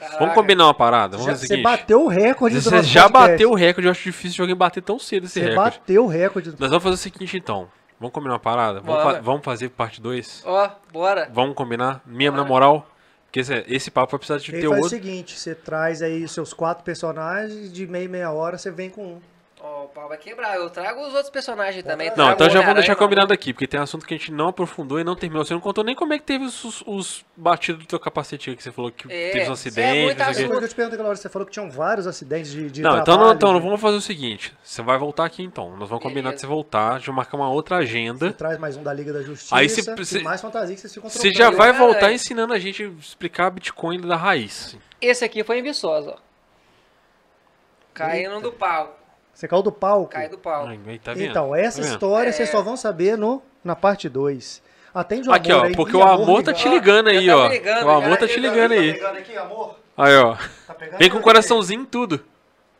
Vamos 0.00 0.16
Caraca. 0.18 0.34
combinar 0.34 0.64
uma 0.64 0.74
parada? 0.74 1.16
Vamos 1.16 1.26
Já- 1.26 1.32
fazer 1.32 1.44
o 1.44 1.48
Você 1.48 1.54
seguinte. 1.54 1.64
bateu 1.64 2.02
o 2.04 2.08
recorde 2.08 2.56
do 2.56 2.62
Você 2.62 2.82
já 2.82 3.02
podcast. 3.08 3.12
bateu 3.32 3.50
o 3.50 3.54
recorde, 3.54 3.86
eu 3.86 3.90
acho 3.90 4.02
difícil 4.02 4.36
de 4.36 4.40
alguém 4.42 4.56
bater 4.56 4.82
tão 4.82 4.98
cedo 4.98 5.24
esse 5.24 5.34
Você 5.40 5.48
recorde. 5.50 5.78
bateu 5.78 6.04
o 6.04 6.06
recorde. 6.06 6.50
do- 6.52 6.56
Nós 6.60 6.70
vamos 6.70 6.82
fazer 6.82 6.94
o 6.94 6.98
seguinte 6.98 7.36
então. 7.36 7.68
Vamos 7.98 8.14
combinar 8.14 8.32
uma 8.34 8.40
parada? 8.40 8.80
Vamos, 8.80 9.02
fa- 9.02 9.20
vamos 9.20 9.44
fazer 9.44 9.68
parte 9.68 10.00
2? 10.00 10.42
Ó, 10.46 10.70
bora. 10.90 11.28
Vamos 11.32 11.54
combinar? 11.54 12.00
Mesmo 12.06 12.36
na 12.38 12.44
moral? 12.44 12.88
Porque 13.26 13.40
esse, 13.40 13.64
esse 13.68 13.90
papo 13.90 14.12
vai 14.12 14.18
precisar 14.18 14.38
de 14.38 14.50
Ele 14.50 14.62
ter 14.62 14.68
faz 14.68 14.80
o 14.80 14.82
outro. 14.84 14.88
seguinte, 14.98 15.38
você 15.38 15.54
traz 15.54 16.00
aí 16.02 16.26
seus 16.26 16.52
quatro 16.54 16.82
personagens, 16.82 17.70
de 17.72 17.86
meia 17.86 18.04
e 18.04 18.08
meia 18.08 18.30
hora 18.32 18.56
você 18.58 18.70
vem 18.70 18.88
com 18.90 19.04
um. 19.04 19.20
Ó, 19.62 19.84
o 19.84 19.88
pau 19.88 20.08
vai 20.08 20.16
quebrar. 20.16 20.56
Eu 20.56 20.70
trago 20.70 21.00
os 21.06 21.12
outros 21.12 21.28
personagens 21.28 21.84
também. 21.84 22.08
Não, 22.08 22.14
Trago 22.14 22.32
então 22.32 22.46
o 22.46 22.50
já 22.50 22.60
vamos 22.60 22.76
deixar 22.76 22.96
combinado 22.96 23.30
aqui, 23.30 23.52
porque 23.52 23.66
tem 23.66 23.78
assunto 23.78 24.06
que 24.06 24.14
a 24.14 24.16
gente 24.16 24.32
não 24.32 24.48
aprofundou 24.48 24.98
e 24.98 25.04
não 25.04 25.14
terminou. 25.14 25.44
Você 25.44 25.52
não 25.52 25.60
contou 25.60 25.84
nem 25.84 25.94
como 25.94 26.14
é 26.14 26.18
que 26.18 26.24
teve 26.24 26.46
os, 26.46 26.82
os 26.86 27.22
batidos 27.36 27.82
do 27.84 27.86
teu 27.86 28.00
capacete 28.00 28.56
que 28.56 28.62
você 28.62 28.72
falou 28.72 28.90
que 28.90 29.06
É, 29.12 29.32
teve 29.32 29.44
um 29.46 29.50
é 29.50 29.52
acidente, 29.52 30.02
muito 30.04 30.06
não 30.06 30.06
sei 30.06 30.12
o 30.12 30.16
quê. 30.16 30.22
assunto. 30.30 30.42
Depois 30.44 30.58
que 30.60 30.64
eu 30.64 30.68
te 30.70 30.74
perguntei 30.74 30.94
aquela 30.96 31.08
hora, 31.10 31.16
você 31.18 31.28
falou 31.28 31.44
que 31.46 31.52
tinham 31.52 31.70
vários 31.70 32.06
acidentes 32.06 32.50
de, 32.52 32.70
de 32.70 32.80
Não, 32.80 32.92
então, 32.92 33.04
trabalho, 33.04 33.26
não, 33.28 33.34
então 33.34 33.54
de- 33.54 33.60
vamos 33.60 33.80
fazer 33.82 33.96
o 33.98 34.00
seguinte. 34.00 34.54
Você 34.62 34.80
vai 34.80 34.96
voltar 34.96 35.26
aqui 35.26 35.42
então. 35.42 35.76
Nós 35.76 35.90
vamos 35.90 36.02
combinar 36.02 36.32
de 36.32 36.40
você 36.40 36.46
voltar, 36.46 36.98
de 36.98 37.10
marcar 37.12 37.36
uma 37.36 37.50
outra 37.50 37.76
Você 37.76 37.82
agenda. 37.82 38.32
traz 38.32 38.58
mais 38.58 38.78
um 38.78 38.82
da 38.82 38.94
Liga 38.94 39.12
da 39.12 39.20
Justiça 39.22 39.54
Aí 39.54 39.68
se- 39.68 39.80
e 39.98 40.04
se- 40.06 40.20
mais 40.20 40.40
fantasia 40.40 40.74
que 40.74 40.80
vocês 40.80 40.94
ficam 40.94 41.10
Você 41.10 41.18
trocando. 41.18 41.36
já 41.38 41.50
vai 41.50 41.70
Caralho. 41.72 41.78
voltar 41.92 42.12
ensinando 42.12 42.54
a 42.54 42.58
gente 42.58 42.82
a 42.82 42.86
explicar 42.98 43.50
Bitcoin 43.50 44.00
da 44.00 44.16
raiz. 44.16 44.74
Esse 45.02 45.22
aqui 45.22 45.44
foi 45.44 45.58
em 45.58 45.62
Viçosa, 45.62 46.12
ó. 46.12 46.16
Caindo 47.92 48.40
do 48.40 48.52
palco. 48.52 48.99
Você 49.40 49.48
caiu 49.48 49.62
do 49.62 49.72
palco. 49.72 50.10
Cai 50.12 50.28
do 50.28 50.36
palco. 50.36 50.68
Ai, 50.68 50.78
aí 50.86 50.98
tá? 50.98 51.14
Então, 51.16 51.54
essa 51.56 51.80
Tá 51.80 51.88
história 51.88 52.28
É. 52.28 52.32
vocês 52.32 52.50
só 52.50 52.60
vão 52.60 52.76
saber 52.76 53.16
no, 53.16 53.42
na 53.64 53.74
parte 53.74 54.06
2. 54.06 54.62
Atende 54.92 55.30
o 55.30 55.32
Aqui, 55.32 55.50
amor 55.50 55.62
ó, 55.62 55.66
aí. 55.68 55.74
porque 55.74 55.96
Ih, 55.96 55.98
o 55.98 56.02
amor 56.02 56.42
tá 56.42 56.52
ligado. 56.52 56.62
te 56.62 56.68
ligando 56.68 57.08
aí, 57.08 57.26
tá 57.26 57.36
ó. 57.38 57.48
ligando, 57.48 57.86
O 57.86 57.90
amor 57.90 58.16
tá 58.18 58.26
te 58.28 58.34
Tá 58.34 58.40
ligando 58.40 58.72
aí. 58.72 58.92
pegando 58.92 59.16
aqui, 59.16 59.36
amor? 59.38 59.78
Aí, 59.96 60.14
ó. 60.18 60.36
Tá 60.66 60.74
pegando 60.74 60.98
Vem 60.98 61.08
com 61.08 61.16
aí? 61.16 61.20
o 61.22 61.24
coraçãozinho 61.24 61.82
e 61.84 61.86
tudo. 61.86 62.22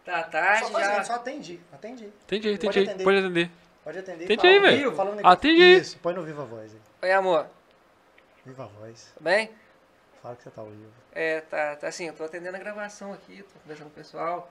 Tá 0.05 0.23
tarde 0.25 0.67
Só 0.71 0.81
já. 0.81 1.03
só 1.05 1.15
atendi. 1.15 1.61
Atendi. 1.73 2.11
Entendi, 2.27 2.49
Pode 2.59 2.67
entendi. 2.69 2.91
atender. 2.91 3.05
Pode 3.05 3.19
atender. 3.19 3.51
Pode 3.83 3.99
atender. 3.99 4.25
Atende 4.25 4.37
Fala 4.43 4.53
aí, 4.53 4.61
velho. 5.17 5.27
Atende 5.27 5.63
aí. 5.63 5.79
Isso, 5.79 5.99
põe 6.03 6.13
no 6.13 6.23
Viva 6.23 6.45
Voz 6.45 6.73
aí. 6.75 6.81
Oi, 7.09 7.13
amor. 7.13 7.47
Viva 8.45 8.69
Voz. 8.79 9.13
Tudo 9.15 9.25
bem? 9.25 9.51
Fala 10.23 10.37
que 10.37 10.43
você 10.43 10.51
tá 10.51 10.61
ao 10.61 10.67
vivo. 10.69 10.91
É, 11.15 11.41
tá, 11.41 11.77
tá 11.77 11.89
assim, 11.89 12.07
eu 12.07 12.13
tô 12.13 12.25
atendendo 12.25 12.55
a 12.55 12.61
gravação 12.61 13.15
aqui, 13.15 13.43
tô 13.43 13.59
conversando 13.63 13.87
com 13.87 13.93
o 13.93 13.95
pessoal. 13.95 14.51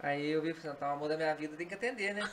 Aí 0.00 0.30
eu 0.30 0.42
vi, 0.42 0.54
falei, 0.54 0.76
tá, 0.76 0.90
o 0.90 0.92
amor 0.92 1.08
da 1.08 1.16
minha 1.16 1.34
vida 1.34 1.56
tem 1.56 1.66
que 1.66 1.74
atender, 1.74 2.14
né? 2.14 2.28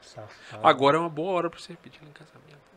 Safado. 0.00 0.66
Agora 0.66 0.96
é 0.96 1.00
uma 1.00 1.08
boa 1.08 1.32
hora 1.32 1.50
pra 1.50 1.58
você 1.58 1.74
pedir 1.74 2.00
em 2.02 2.12
casamento. 2.12 2.68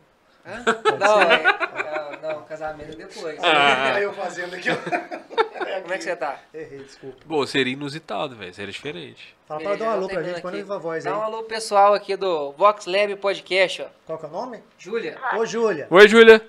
Hã? 0.44 0.64
Não, 0.98 1.22
é, 1.22 2.20
não, 2.20 2.34
não, 2.34 2.44
casamento 2.44 2.92
é 2.92 2.96
depois. 2.96 3.38
Ah. 3.42 3.98
eu 4.00 4.12
fazendo 4.12 4.54
aqui, 4.54 4.68
ó. 4.70 4.76
Como 5.82 5.94
é 5.94 5.98
que 5.98 6.04
você 6.04 6.16
tá? 6.16 6.38
Errei, 6.52 6.82
desculpa. 6.82 7.18
Pô, 7.26 7.46
seria 7.46 7.72
inusitado, 7.72 8.36
velho. 8.36 8.52
Seria 8.52 8.72
diferente. 8.72 9.34
Fala 9.46 9.60
pra 9.60 9.76
dar 9.76 9.84
um 9.84 9.90
alô 9.90 10.08
tá 10.08 10.14
pra 10.14 10.22
gente, 10.22 10.34
terminando 10.34 10.42
põe 10.42 10.60
aqui. 10.60 10.72
a 10.72 10.78
voz 10.78 11.06
aí. 11.06 11.12
Dá 11.12 11.18
um 11.18 11.22
alô 11.22 11.42
pessoal 11.44 11.94
aqui 11.94 12.16
do 12.16 12.52
Vox 12.52 12.86
Lab 12.86 13.16
Podcast, 13.16 13.82
ó. 13.82 13.86
Qual 14.04 14.18
que 14.18 14.26
é 14.26 14.28
o 14.28 14.32
nome? 14.32 14.62
Júlia. 14.78 15.18
Ô, 15.34 15.46
Júlia. 15.46 15.86
Oi, 15.88 16.08
Júlia. 16.08 16.46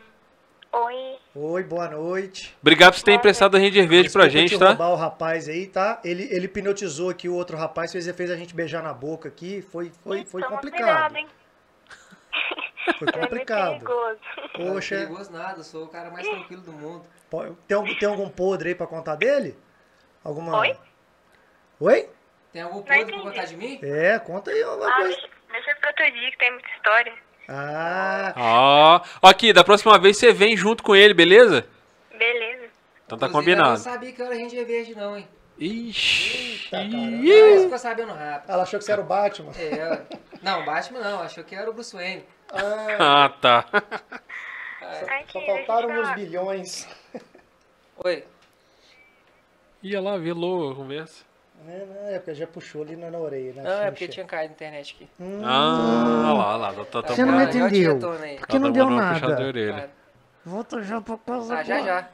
Oi. 0.75 1.17
Oi, 1.35 1.63
boa 1.63 1.87
noite. 1.87 2.55
Obrigado 2.61 2.93
por 2.93 2.99
você 2.99 3.05
ter 3.05 3.11
emprestado 3.13 3.55
a 3.55 3.59
Ranger 3.59 3.87
Verde 3.87 4.09
pra 4.11 4.27
gente, 4.27 4.49
te 4.55 4.59
tá? 4.59 4.69
roubar 4.69 4.89
o 4.89 4.95
rapaz 4.95 5.47
aí, 5.47 5.67
tá? 5.67 6.01
Ele, 6.03 6.23
ele 6.31 6.45
hipnotizou 6.45 7.09
aqui 7.11 7.29
o 7.29 7.35
outro 7.35 7.55
rapaz, 7.55 7.91
fez, 7.91 8.09
fez 8.15 8.31
a 8.31 8.35
gente 8.35 8.55
beijar 8.55 8.81
na 8.81 8.91
boca 8.93 9.27
aqui. 9.29 9.61
Foi, 9.61 9.91
foi, 10.03 10.25
foi 10.25 10.41
toma 10.41 10.55
complicado. 10.55 10.81
cuidado, 10.87 11.15
hein? 11.17 11.27
Foi 12.99 13.07
é 13.07 13.11
complicado. 13.13 13.71
perigoso. 13.71 14.19
Não 14.57 14.67
é 14.67 14.71
Poxa, 14.73 14.95
perigoso 14.97 15.31
nada, 15.31 15.59
eu 15.59 15.63
sou 15.63 15.85
o 15.85 15.87
cara 15.87 16.09
mais 16.11 16.27
tranquilo 16.27 16.61
do 16.63 16.73
mundo. 16.73 17.05
tem, 17.65 17.77
algum- 17.77 17.95
tem 17.95 18.09
algum 18.09 18.29
podre 18.29 18.69
aí 18.69 18.75
pra 18.75 18.85
contar 18.87 19.15
dele? 19.15 19.55
Alguma... 20.21 20.57
Oi? 20.59 20.75
Oi? 21.79 22.09
Tem 22.51 22.61
algum 22.61 22.81
podre 22.81 23.05
pra 23.05 23.21
contar 23.21 23.45
de 23.45 23.55
mim? 23.55 23.79
É, 23.81 24.19
conta 24.19 24.51
aí 24.51 24.61
alguma 24.63 24.89
Ah, 24.91 24.95
coisa. 24.97 25.17
deixa 25.51 25.75
pra 25.75 25.89
outro 25.91 26.11
dia 26.11 26.31
que 26.31 26.37
tem 26.37 26.51
muita 26.51 26.69
história. 26.75 27.13
Ah, 27.47 28.33
Ó, 28.37 29.01
ó, 29.21 29.27
aqui, 29.29 29.51
da 29.51 29.63
próxima 29.63 29.97
vez 29.99 30.17
você 30.17 30.31
vem 30.31 30.55
junto 30.55 30.81
com 30.83 30.95
ele, 30.95 31.13
beleza? 31.13 31.65
Beleza. 32.17 32.63
Então 33.05 33.17
tá 33.17 33.27
Inclusive, 33.27 33.51
Eu 33.51 33.55
combinado. 33.57 33.69
não 33.69 33.77
sabia 33.77 34.11
que 34.11 34.21
eu 34.21 34.25
era 34.25 34.35
Ranger 34.35 34.65
Verde, 34.65 34.95
não, 34.95 35.17
hein? 35.17 35.27
Ixi. 35.59 36.69
Eita, 36.73 36.77
cara. 36.89 37.61
Ficou 37.61 37.77
sabendo 37.77 38.13
rápido. 38.13 38.49
ela 38.49 38.63
achou 38.63 38.79
que 38.79 38.85
você 38.85 38.91
era 38.91 39.01
o 39.01 39.05
Batman. 39.05 39.51
É, 39.57 40.01
não, 40.41 40.65
Batman 40.65 40.99
não, 41.01 41.21
achou 41.21 41.43
que 41.43 41.53
era 41.53 41.69
o 41.69 41.73
Bruce 41.73 41.95
Wayne. 41.95 42.23
Ah, 42.51 43.25
Ah, 43.25 43.29
tá. 43.29 43.65
Ai, 44.81 45.25
só 45.31 45.39
faltaram 45.45 45.89
eu 45.91 46.01
falar. 46.03 46.15
bilhões. 46.15 46.87
Oi. 48.03 48.23
Ia 49.83 50.01
lá, 50.01 50.17
velou 50.17 50.71
a 50.71 50.75
conversa. 50.75 51.23
É, 51.67 51.85
não, 51.85 52.07
é 52.09 52.19
porque 52.19 52.33
já 52.35 52.45
puxou 52.47 52.81
ali 52.83 52.95
na, 52.95 53.09
na 53.09 53.17
orelha, 53.17 53.53
né? 53.53 53.63
Não, 53.63 53.71
é 53.71 53.75
Xuxa? 53.75 53.91
porque 53.91 54.07
tinha 54.09 54.25
caído 54.25 54.49
na 54.49 54.53
internet 54.55 54.95
aqui. 54.95 55.09
Hum, 55.19 55.41
Ah, 55.43 56.33
olha 56.33 56.33
lá, 56.33 56.47
olha 56.69 56.77
lá. 56.79 56.85
Tá, 56.85 57.01
tá 57.03 57.15
Você 57.15 57.23
não 57.25 57.33
Ah, 57.33 57.37
me 57.37 57.43
entendeu. 57.45 57.69
tinha 57.69 57.99
tona 57.99 58.25
aí. 58.25 58.37
Por 58.37 58.47
que 58.47 58.59
não 58.59 58.71
deu 58.71 58.89
nada? 58.89 59.35
De 59.35 59.43
orelha. 59.43 59.89
Volta 60.45 60.83
já 60.83 60.99
pra 60.99 61.17
casa 61.17 61.55
Ah, 61.59 61.63
já 61.63 61.81
já. 61.81 62.09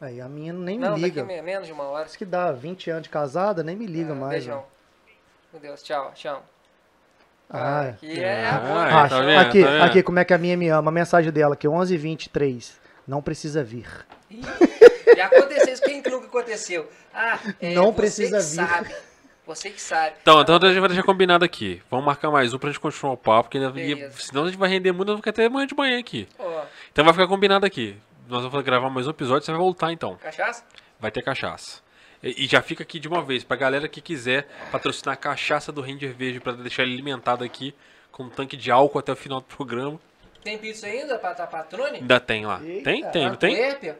Aí 0.00 0.20
a 0.20 0.28
minha 0.28 0.52
nem 0.52 0.78
Não, 0.78 0.94
me 0.94 1.00
daqui 1.00 1.04
liga. 1.14 1.24
me- 1.24 1.42
menos 1.42 1.66
de 1.66 1.72
uma 1.72 1.84
hora. 1.84 2.06
Isso 2.06 2.16
que 2.18 2.24
dá 2.24 2.52
20 2.52 2.88
anos 2.90 3.04
de 3.04 3.08
casada, 3.08 3.62
nem 3.64 3.74
me 3.74 3.86
liga 3.86 4.12
Ah, 4.12 4.16
mais. 4.16 4.30
Beijão. 4.44 4.58
né? 4.58 4.64
Meu 5.52 5.60
Deus, 5.62 5.82
tchau, 5.82 6.12
tchau. 6.14 6.44
Ah, 7.50 7.80
Aqui 7.88 8.22
é 8.22 8.44
Ah, 8.46 8.88
é, 8.90 8.92
Ah, 8.94 9.08
tá 9.08 9.20
vendo, 9.22 9.38
aqui, 9.40 9.62
tá 9.64 9.84
aqui, 9.86 10.02
como 10.02 10.18
é 10.18 10.24
que 10.24 10.34
a 10.34 10.38
minha 10.38 10.56
me 10.56 10.68
ama? 10.68 10.90
A 10.90 10.92
mensagem 10.92 11.32
dela 11.32 11.54
aqui, 11.54 11.66
1123. 11.66 12.78
Não 13.06 13.22
precisa 13.22 13.64
vir. 13.64 13.88
Já 15.18 15.26
aconteceu 15.26 15.72
isso, 15.74 15.82
quem 15.82 16.00
que 16.00 16.08
nunca 16.10 16.26
aconteceu? 16.28 16.88
Ah, 17.12 17.38
é, 17.60 17.74
Não 17.74 17.86
você 17.86 17.92
precisa 17.96 18.36
que 18.38 18.42
vir. 18.44 18.68
sabe. 18.68 18.94
Você 19.46 19.70
que 19.70 19.80
sabe. 19.80 20.14
Então, 20.22 20.40
então 20.42 20.56
a 20.56 20.68
gente 20.68 20.78
vai 20.78 20.88
deixar 20.88 21.02
combinado 21.02 21.44
aqui. 21.44 21.82
Vamos 21.90 22.06
marcar 22.06 22.30
mais 22.30 22.54
um 22.54 22.58
pra 22.58 22.68
gente 22.70 22.78
continuar 22.78 23.14
o 23.14 23.16
papo, 23.16 23.48
porque 23.50 23.58
Beleza. 23.58 24.14
senão 24.20 24.44
a 24.44 24.46
gente 24.46 24.56
vai 24.58 24.68
render 24.68 24.92
muito, 24.92 25.08
vai 25.08 25.16
ficar 25.16 25.30
até 25.30 25.46
amanhã 25.46 25.66
de 25.66 25.74
manhã 25.74 25.98
aqui. 25.98 26.28
Ó, 26.38 26.62
Então 26.92 27.04
vai 27.04 27.12
ficar 27.12 27.26
combinado 27.26 27.66
aqui. 27.66 27.96
Nós 28.28 28.44
vamos 28.44 28.62
gravar 28.64 28.90
mais 28.90 29.06
um 29.08 29.10
episódio, 29.10 29.44
você 29.44 29.50
vai 29.50 29.58
voltar 29.60 29.90
então. 29.90 30.16
cachaça? 30.18 30.62
Vai 31.00 31.10
ter 31.10 31.22
cachaça. 31.22 31.80
E, 32.22 32.44
e 32.44 32.46
já 32.46 32.62
fica 32.62 32.84
aqui 32.84 33.00
de 33.00 33.08
uma 33.08 33.20
vez, 33.22 33.42
pra 33.42 33.56
galera 33.56 33.88
que 33.88 34.00
quiser 34.00 34.46
patrocinar 34.70 35.14
a 35.14 35.16
cachaça 35.16 35.72
do 35.72 35.80
Ranger 35.80 36.14
Verde 36.14 36.38
pra 36.38 36.52
deixar 36.52 36.82
ele 36.84 36.92
alimentado 36.92 37.42
aqui 37.42 37.74
com 38.12 38.24
um 38.24 38.28
tanque 38.28 38.56
de 38.56 38.70
álcool 38.70 38.98
até 39.00 39.10
o 39.12 39.16
final 39.16 39.40
do 39.40 39.46
programa. 39.46 39.98
Tem 40.44 40.58
pizza 40.58 40.86
ainda 40.86 41.18
pra 41.18 41.34
patrone? 41.34 41.98
Ainda 41.98 42.20
tem 42.20 42.46
lá. 42.46 42.60
Eita. 42.62 42.84
Tem? 42.84 43.10
Tem, 43.10 43.26
não 43.28 43.34
tem? 43.36 43.54
Antuérpia? 43.54 43.98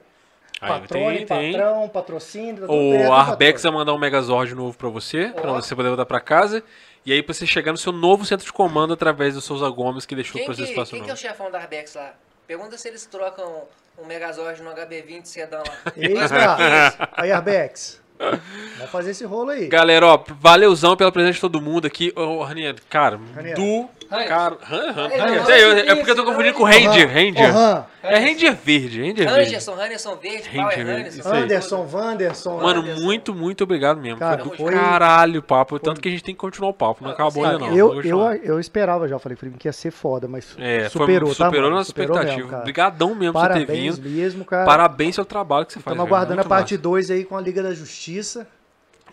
Aí, 0.61 0.81
Patrone, 0.81 1.17
tem, 1.19 1.27
tem. 1.27 1.53
patrão, 1.53 1.89
patrocínio. 1.89 2.63
tá 2.63 2.67
tudo 2.67 3.09
O 3.09 3.13
Arbex 3.13 3.63
vai 3.63 3.73
mandar 3.73 3.95
um 3.95 3.99
Megazord 3.99 4.55
novo 4.55 4.77
pra 4.77 4.89
você, 4.89 5.29
pra 5.29 5.53
Ó. 5.53 5.55
você 5.55 5.75
poder 5.75 5.89
voltar 5.89 6.07
pra 6.07 6.21
casa. 6.21 6.63
E 7.07 7.13
aí 7.13 7.23
pra 7.23 7.33
você 7.33 7.47
chegar 7.47 7.73
no 7.73 7.79
seu 7.79 7.93
novo 7.93 8.25
centro 8.27 8.45
de 8.45 8.53
comando 8.53 8.93
através 8.93 9.35
do 9.35 9.41
Souza 9.41 9.69
Gomes, 9.71 10.05
que 10.05 10.15
deixou 10.15 10.35
Quem, 10.35 10.45
pra 10.45 10.55
que, 10.55 10.61
você 10.63 10.71
espaço 10.71 10.91
quem 10.91 11.05
que 11.05 11.11
é 11.11 11.15
o 11.15 11.17
chefão 11.17 11.51
da 11.51 11.59
Arbex 11.61 11.95
lá? 11.95 12.13
Pergunta 12.47 12.77
se 12.77 12.89
eles 12.89 13.07
trocam 13.07 13.63
um 13.99 14.05
Megazord 14.05 14.61
no 14.63 14.71
HB20 14.71 15.25
sedã 15.25 15.59
lá. 15.59 15.65
Eita! 15.97 17.09
Aí, 17.13 17.31
Arbex. 17.33 18.01
Vamos 18.19 18.91
fazer 18.91 19.13
esse 19.13 19.25
rolo 19.25 19.51
aí. 19.51 19.69
Galera, 19.69 20.07
ó, 20.07 20.25
valeuzão 20.41 20.97
pela 20.97 21.13
presença 21.13 21.35
de 21.35 21.41
todo 21.41 21.61
mundo 21.61 21.87
aqui. 21.87 22.13
Ô, 22.17 22.43
Ranier, 22.43 22.75
cara, 22.91 23.21
Ranier. 23.35 23.55
do... 23.55 23.89
É 24.11 25.95
porque 25.95 26.11
eu 26.11 26.17
tô 26.17 26.25
confundindo 26.25 26.55
com 26.55 26.65
Ranger, 26.65 27.09
Ranger. 27.09 27.85
É 28.03 28.19
Ranger 28.19 28.57
Verde, 28.57 29.01
Ranger 29.01 29.29
Verde. 29.29 29.49
Anderson, 29.51 29.73
Anderson 29.75 30.17
Verde, 30.17 30.49
Ranger 30.49 30.63
Power 30.63 30.87
Verde, 30.87 31.01
Anderson. 31.21 31.35
Anderson, 31.35 31.89
Wanderson. 31.93 32.57
Mano, 32.59 32.81
Anderson. 32.81 33.03
muito, 33.03 33.35
muito 33.35 33.65
obrigado 33.65 34.01
mesmo. 34.01 34.19
Cara, 34.19 34.43
foi 34.43 34.57
do 34.57 34.63
foi- 34.63 34.73
caralho 34.73 35.41
o 35.41 35.43
papo. 35.43 35.79
Tanto 35.79 36.01
que 36.01 36.09
a 36.09 36.11
gente 36.11 36.25
tem 36.25 36.35
que 36.35 36.39
continuar 36.41 36.71
o 36.71 36.75
papo. 36.75 37.05
Não 37.05 37.11
acabou 37.11 37.45
ainda 37.45 37.59
não. 37.59 37.77
eu, 37.77 38.03
eu, 38.03 38.21
eu 38.43 38.61
esperava 38.61 39.07
já, 39.09 39.19
falei 39.19 39.37
que 39.59 39.69
ia 39.69 39.73
ser 39.73 39.91
foda, 39.91 40.27
mas 40.27 40.57
É, 40.59 40.89
superou, 40.89 41.29
foi, 41.31 41.37
tá, 41.39 41.45
superou 41.47 41.65
mano? 41.67 41.77
nossa 41.77 41.91
expectativa. 41.91 42.59
Obrigadão 42.61 43.15
mesmo 43.15 43.33
por 43.35 43.41
você 43.41 43.49
ter 43.49 43.67
Parabéns 43.67 43.99
vindo. 43.99 44.09
mesmo, 44.11 44.45
cara. 44.45 44.65
Parabéns 44.65 45.17
pelo 45.17 45.27
trabalho 45.27 45.67
que 45.67 45.73
você 45.75 45.81
faz. 45.81 45.95
Estamos 45.95 46.11
aguardando 46.11 46.41
a 46.41 46.45
parte 46.45 46.75
massa. 46.75 46.83
2 46.83 47.11
aí 47.11 47.25
com 47.25 47.37
a 47.37 47.41
Liga 47.41 47.63
da 47.63 47.75
Justiça. 47.75 48.47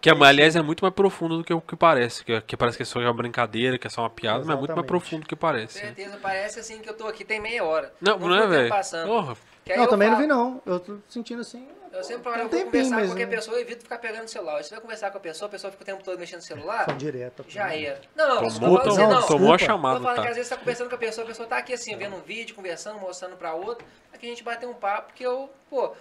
Que, 0.02 0.10
aliás, 0.10 0.56
é 0.56 0.62
muito 0.62 0.82
mais 0.84 0.94
profundo 0.94 1.38
do 1.38 1.44
que 1.44 1.54
o 1.54 1.60
que 1.62 1.76
parece. 1.76 2.24
Que, 2.24 2.40
que 2.42 2.56
parece 2.58 2.78
que 2.78 2.84
é 2.84 2.86
só 2.86 3.00
uma 3.00 3.14
brincadeira, 3.14 3.78
que 3.78 3.88
é 3.88 3.90
só 3.90 4.02
uma 4.02 4.10
piada, 4.10 4.40
mas 4.40 4.50
é 4.50 4.60
muito 4.60 4.70
mais 4.76 4.80
Exatamente. 4.86 4.88
profundo 4.88 5.22
do 5.24 5.28
que 5.28 5.36
parece. 5.36 5.80
certeza, 5.80 6.18
parece 6.22 6.60
assim 6.60 6.80
que 6.80 6.90
eu 6.90 6.94
tô 6.94 7.08
aqui 7.08 7.26
tem 7.26 7.40
meia 7.40 7.64
hora. 7.64 7.92
Não, 8.00 8.20
não, 8.20 8.28
foi 8.28 8.30
é, 8.30 8.36
o 8.36 8.42
tempo 8.42 8.50
velho? 8.54 8.70
passando. 8.70 9.08
Porra, 9.08 9.38
Que 9.64 9.76
não, 9.76 9.84
eu 9.84 9.90
também 9.90 10.08
não 10.10 10.16
falo- 10.18 10.28
vi 10.28 10.34
não. 10.34 10.62
Eu 10.66 10.80
tô 10.80 10.98
sentindo 11.10 11.42
assim. 11.42 11.68
Eu 11.92 12.04
sempre 12.04 12.24
Tem 12.24 12.32
olho, 12.34 12.42
eu 12.42 12.50
vou 12.50 12.60
tempinho, 12.60 12.72
conversar 12.84 13.02
com 13.02 13.08
qualquer 13.08 13.24
não- 13.26 13.32
pessoa, 13.36 13.58
eu 13.58 13.62
evito 13.62 13.84
ficar 13.84 13.98
pegando 14.00 14.24
no 14.24 14.28
celular. 14.28 14.62
Se 14.66 14.76
eu 14.76 14.82
conversar 14.82 15.12
com 15.12 15.18
a 15.18 15.22
pessoa, 15.22 15.48
a 15.48 15.52
pessoa 15.52 15.72
fica 15.72 15.84
o 15.84 15.86
tempo 15.86 16.04
todo 16.04 16.20
mexendo 16.20 16.40
no 16.40 16.46
celular, 16.46 16.84
Fã 16.86 16.98
direta. 16.98 17.46
já 17.48 17.74
era. 17.74 18.02
Não, 18.14 18.28
não, 18.28 18.36
tomou, 18.36 18.50
tô 18.50 18.60
falando 18.60 18.78
assim, 18.90 18.96
tomou, 18.98 19.14
não. 19.22 19.28
tomou 19.28 19.54
a 19.54 19.58
chamada, 19.58 19.96
Tô 20.00 20.02
falando 20.04 20.18
que 20.18 20.24
tá? 20.24 20.30
às 20.30 20.36
vezes 20.36 20.50
você 20.50 20.56
tá 20.56 20.60
conversando 20.60 20.90
com 20.90 20.96
a 20.96 20.98
pessoa, 21.00 21.24
a 21.24 21.28
pessoa 21.28 21.48
tá 21.48 21.58
aqui 21.58 21.74
assim, 21.74 21.96
vendo 21.96 22.18
um 22.18 22.22
vídeo, 22.22 22.54
conversando, 22.54 23.00
mostrando 23.00 23.38
pra 23.38 23.54
outra. 23.54 23.88
Aqui 24.14 24.26
a 24.26 24.30
gente 24.30 24.44
bateu 24.44 24.70
um 24.70 24.74
papo 24.74 25.14
que 25.14 25.24
eu, 25.24 25.50
pô. 25.70 25.94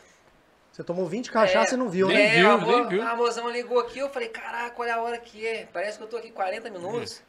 Você 0.74 0.82
tomou 0.82 1.06
20 1.06 1.30
cachaça 1.30 1.70
é, 1.70 1.74
e 1.76 1.78
não 1.78 1.88
viu, 1.88 2.08
nem 2.08 2.16
né? 2.16 2.36
é, 2.36 2.40
viu, 2.40 2.50
a 2.50 2.58
nem 2.58 2.88
viu. 2.88 3.02
A 3.02 3.14
mozão 3.14 3.48
ligou 3.48 3.78
aqui, 3.78 4.00
eu 4.00 4.08
falei, 4.08 4.28
caraca, 4.28 4.74
olha 4.76 4.96
a 4.96 5.02
hora 5.02 5.18
que 5.18 5.46
é. 5.46 5.68
Parece 5.72 5.96
que 5.96 6.02
eu 6.02 6.08
tô 6.08 6.16
aqui 6.16 6.32
40 6.32 6.68
minutos. 6.68 7.22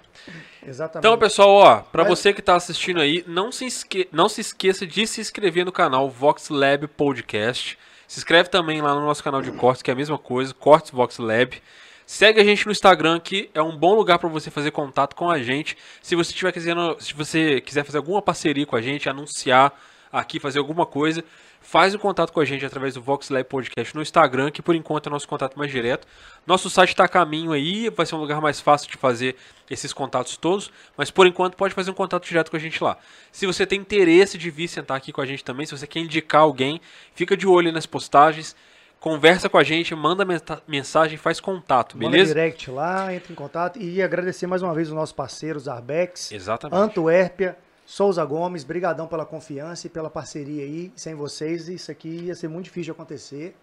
Exatamente. 0.65 1.05
Então, 1.05 1.15
pessoal, 1.15 1.49
ó, 1.49 1.75
pra 1.81 2.03
Mas- 2.03 2.17
você 2.17 2.33
que 2.33 2.41
tá 2.41 2.55
assistindo 2.55 2.99
aí, 2.99 3.23
não 3.27 3.51
se, 3.51 3.67
esque... 3.67 4.09
não 4.11 4.27
se 4.27 4.41
esqueça 4.41 4.87
de 4.87 5.05
se 5.05 5.21
inscrever 5.21 5.63
no 5.63 5.71
canal 5.71 6.09
Vox 6.09 6.49
Lab 6.49 6.87
Podcast. 6.87 7.77
Se 8.07 8.17
inscreve 8.17 8.49
também 8.49 8.81
lá 8.81 8.95
no 8.95 9.01
nosso 9.01 9.23
canal 9.23 9.43
de 9.43 9.51
cortes, 9.51 9.83
que 9.83 9.91
é 9.91 9.93
a 9.93 9.95
mesma 9.95 10.17
coisa, 10.17 10.51
Cortes 10.51 10.89
Vox 10.89 11.19
Lab. 11.19 11.61
Segue 12.03 12.41
a 12.41 12.43
gente 12.43 12.65
no 12.65 12.71
Instagram, 12.71 13.19
que 13.19 13.51
é 13.53 13.61
um 13.61 13.77
bom 13.77 13.93
lugar 13.93 14.17
para 14.17 14.27
você 14.27 14.49
fazer 14.49 14.71
contato 14.71 15.15
com 15.15 15.29
a 15.29 15.37
gente. 15.37 15.77
Se 16.01 16.15
você 16.15 16.33
tiver 16.33 16.51
quisendo, 16.51 16.97
se 16.99 17.13
você 17.13 17.61
quiser 17.61 17.83
fazer 17.83 17.99
alguma 17.99 18.23
parceria 18.23 18.65
com 18.65 18.75
a 18.75 18.81
gente, 18.81 19.07
anunciar 19.07 19.71
aqui, 20.11 20.39
fazer 20.39 20.57
alguma 20.57 20.87
coisa, 20.87 21.23
faz 21.67 21.93
o 21.95 21.99
contato 21.99 22.31
com 22.31 22.39
a 22.39 22.45
gente 22.45 22.65
através 22.65 22.93
do 22.93 23.01
Vox 23.01 23.29
Lab 23.29 23.43
Podcast 23.45 23.95
no 23.95 24.01
Instagram, 24.01 24.51
que 24.51 24.61
por 24.61 24.75
enquanto 24.75 25.07
é 25.07 25.09
nosso 25.09 25.27
contato 25.27 25.57
mais 25.57 25.71
direto. 25.71 26.07
Nosso 26.45 26.69
site 26.69 26.89
está 26.91 27.05
a 27.05 27.07
caminho 27.07 27.51
aí, 27.51 27.89
vai 27.89 28.05
ser 28.05 28.15
um 28.15 28.19
lugar 28.19 28.39
mais 28.39 28.59
fácil 28.61 28.89
de 28.89 28.97
fazer 28.97 29.35
esses 29.69 29.91
contatos 29.91 30.37
todos, 30.37 30.71
mas 30.95 31.09
por 31.09 31.25
enquanto 31.25 31.55
pode 31.57 31.73
fazer 31.73 31.89
um 31.91 31.95
contato 31.95 32.25
direto 32.27 32.51
com 32.51 32.57
a 32.57 32.59
gente 32.59 32.83
lá. 32.83 32.97
Se 33.31 33.45
você 33.47 33.65
tem 33.65 33.79
interesse 33.79 34.37
de 34.37 34.49
vir 34.51 34.67
sentar 34.67 34.95
aqui 34.95 35.11
com 35.11 35.21
a 35.21 35.25
gente 35.25 35.43
também, 35.43 35.65
se 35.65 35.75
você 35.75 35.87
quer 35.87 35.99
indicar 35.99 36.41
alguém, 36.41 36.79
fica 37.15 37.35
de 37.35 37.47
olho 37.47 37.71
nas 37.71 37.85
postagens, 37.87 38.55
conversa 38.99 39.49
com 39.49 39.57
a 39.57 39.63
gente, 39.63 39.93
manda 39.95 40.23
mensa- 40.23 40.61
mensagem, 40.67 41.17
faz 41.17 41.39
contato, 41.39 41.97
Manda 41.97 42.11
beleza? 42.11 42.33
direct 42.33 42.69
lá, 42.71 43.13
entra 43.13 43.31
em 43.31 43.35
contato. 43.35 43.79
E 43.81 44.01
agradecer 44.01 44.47
mais 44.47 44.61
uma 44.61 44.73
vez 44.73 44.87
os 44.89 44.93
nossos 44.93 45.13
parceiros, 45.13 45.67
Arbex, 45.67 46.31
Exatamente. 46.31 46.79
Antuérpia, 46.79 47.57
Souza 47.85 48.23
Gomes. 48.25 48.63
Brigadão 48.63 49.07
pela 49.07 49.25
confiança 49.25 49.87
e 49.87 49.89
pela 49.89 50.09
parceria 50.09 50.63
aí. 50.63 50.91
Sem 50.95 51.15
vocês, 51.15 51.67
isso 51.69 51.91
aqui 51.91 52.25
ia 52.25 52.35
ser 52.35 52.47
muito 52.47 52.65
difícil 52.65 52.85
de 52.85 52.91
acontecer. 52.91 53.55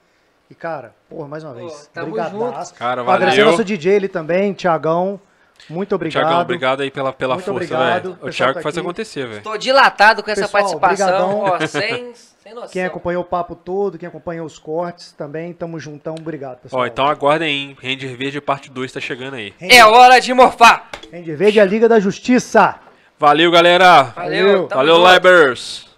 E, 0.51 0.55
cara, 0.55 0.95
porra, 1.09 1.27
mais 1.29 1.43
uma 1.45 1.55
vez. 1.55 1.89
tamo 1.93 2.13
Brigadaço. 2.13 2.75
Cara, 2.75 3.01
Agradecer 3.03 3.39
valeu. 3.39 3.47
nosso 3.53 3.65
DJ 3.65 3.97
ali 3.97 4.09
também, 4.09 4.53
Tiagão. 4.53 5.19
Muito 5.71 5.95
obrigado. 5.95 6.25
Tiagão, 6.25 6.41
obrigado 6.41 6.81
aí 6.81 6.91
pela, 6.91 7.13
pela 7.13 7.35
Muito 7.35 7.45
força, 7.47 7.57
obrigado. 7.75 8.03
velho. 8.15 8.19
O 8.21 8.31
Thiago 8.31 8.55
tá 8.55 8.63
faz 8.63 8.77
aqui. 8.77 8.85
acontecer, 8.85 9.27
velho. 9.29 9.43
Tô 9.43 9.57
dilatado 9.57 10.23
com 10.23 10.31
essa 10.31 10.43
Pessoal, 10.43 10.63
participação, 10.79 11.07
brigadão. 11.07 11.39
ó, 11.41 11.67
sem, 11.67 12.13
sem 12.15 12.55
noção. 12.55 12.69
Quem 12.71 12.85
acompanhou 12.85 13.23
o 13.23 13.25
papo 13.25 13.55
todo, 13.55 13.97
quem 13.97 14.09
acompanhou 14.09 14.45
os 14.45 14.59
cortes 14.59 15.13
também, 15.13 15.53
tamo 15.53 15.79
juntão. 15.79 16.17
Obrigado, 16.19 16.59
pessoal. 16.59 16.83
Ó, 16.83 16.87
então 16.87 17.07
aguardem 17.07 17.49
aí, 17.49 17.55
hein? 17.55 17.77
Ranger 17.81 18.17
Verde 18.17 18.41
parte 18.41 18.71
2 18.71 18.93
tá 18.93 19.01
chegando 19.01 19.35
aí. 19.35 19.55
É 19.61 19.85
hora 19.85 20.19
de 20.21 20.35
morfar. 20.35 20.89
Rende 21.13 21.35
Verde, 21.35 21.61
a 21.61 21.65
Liga 21.65 21.89
da 21.89 22.01
Justiça. 22.01 22.81
Valeu, 23.23 23.53
galera! 23.53 24.13
Valeu, 24.17 24.67
Valeu, 24.67 24.97
junto. 24.97 25.13
Libers! 25.15 25.92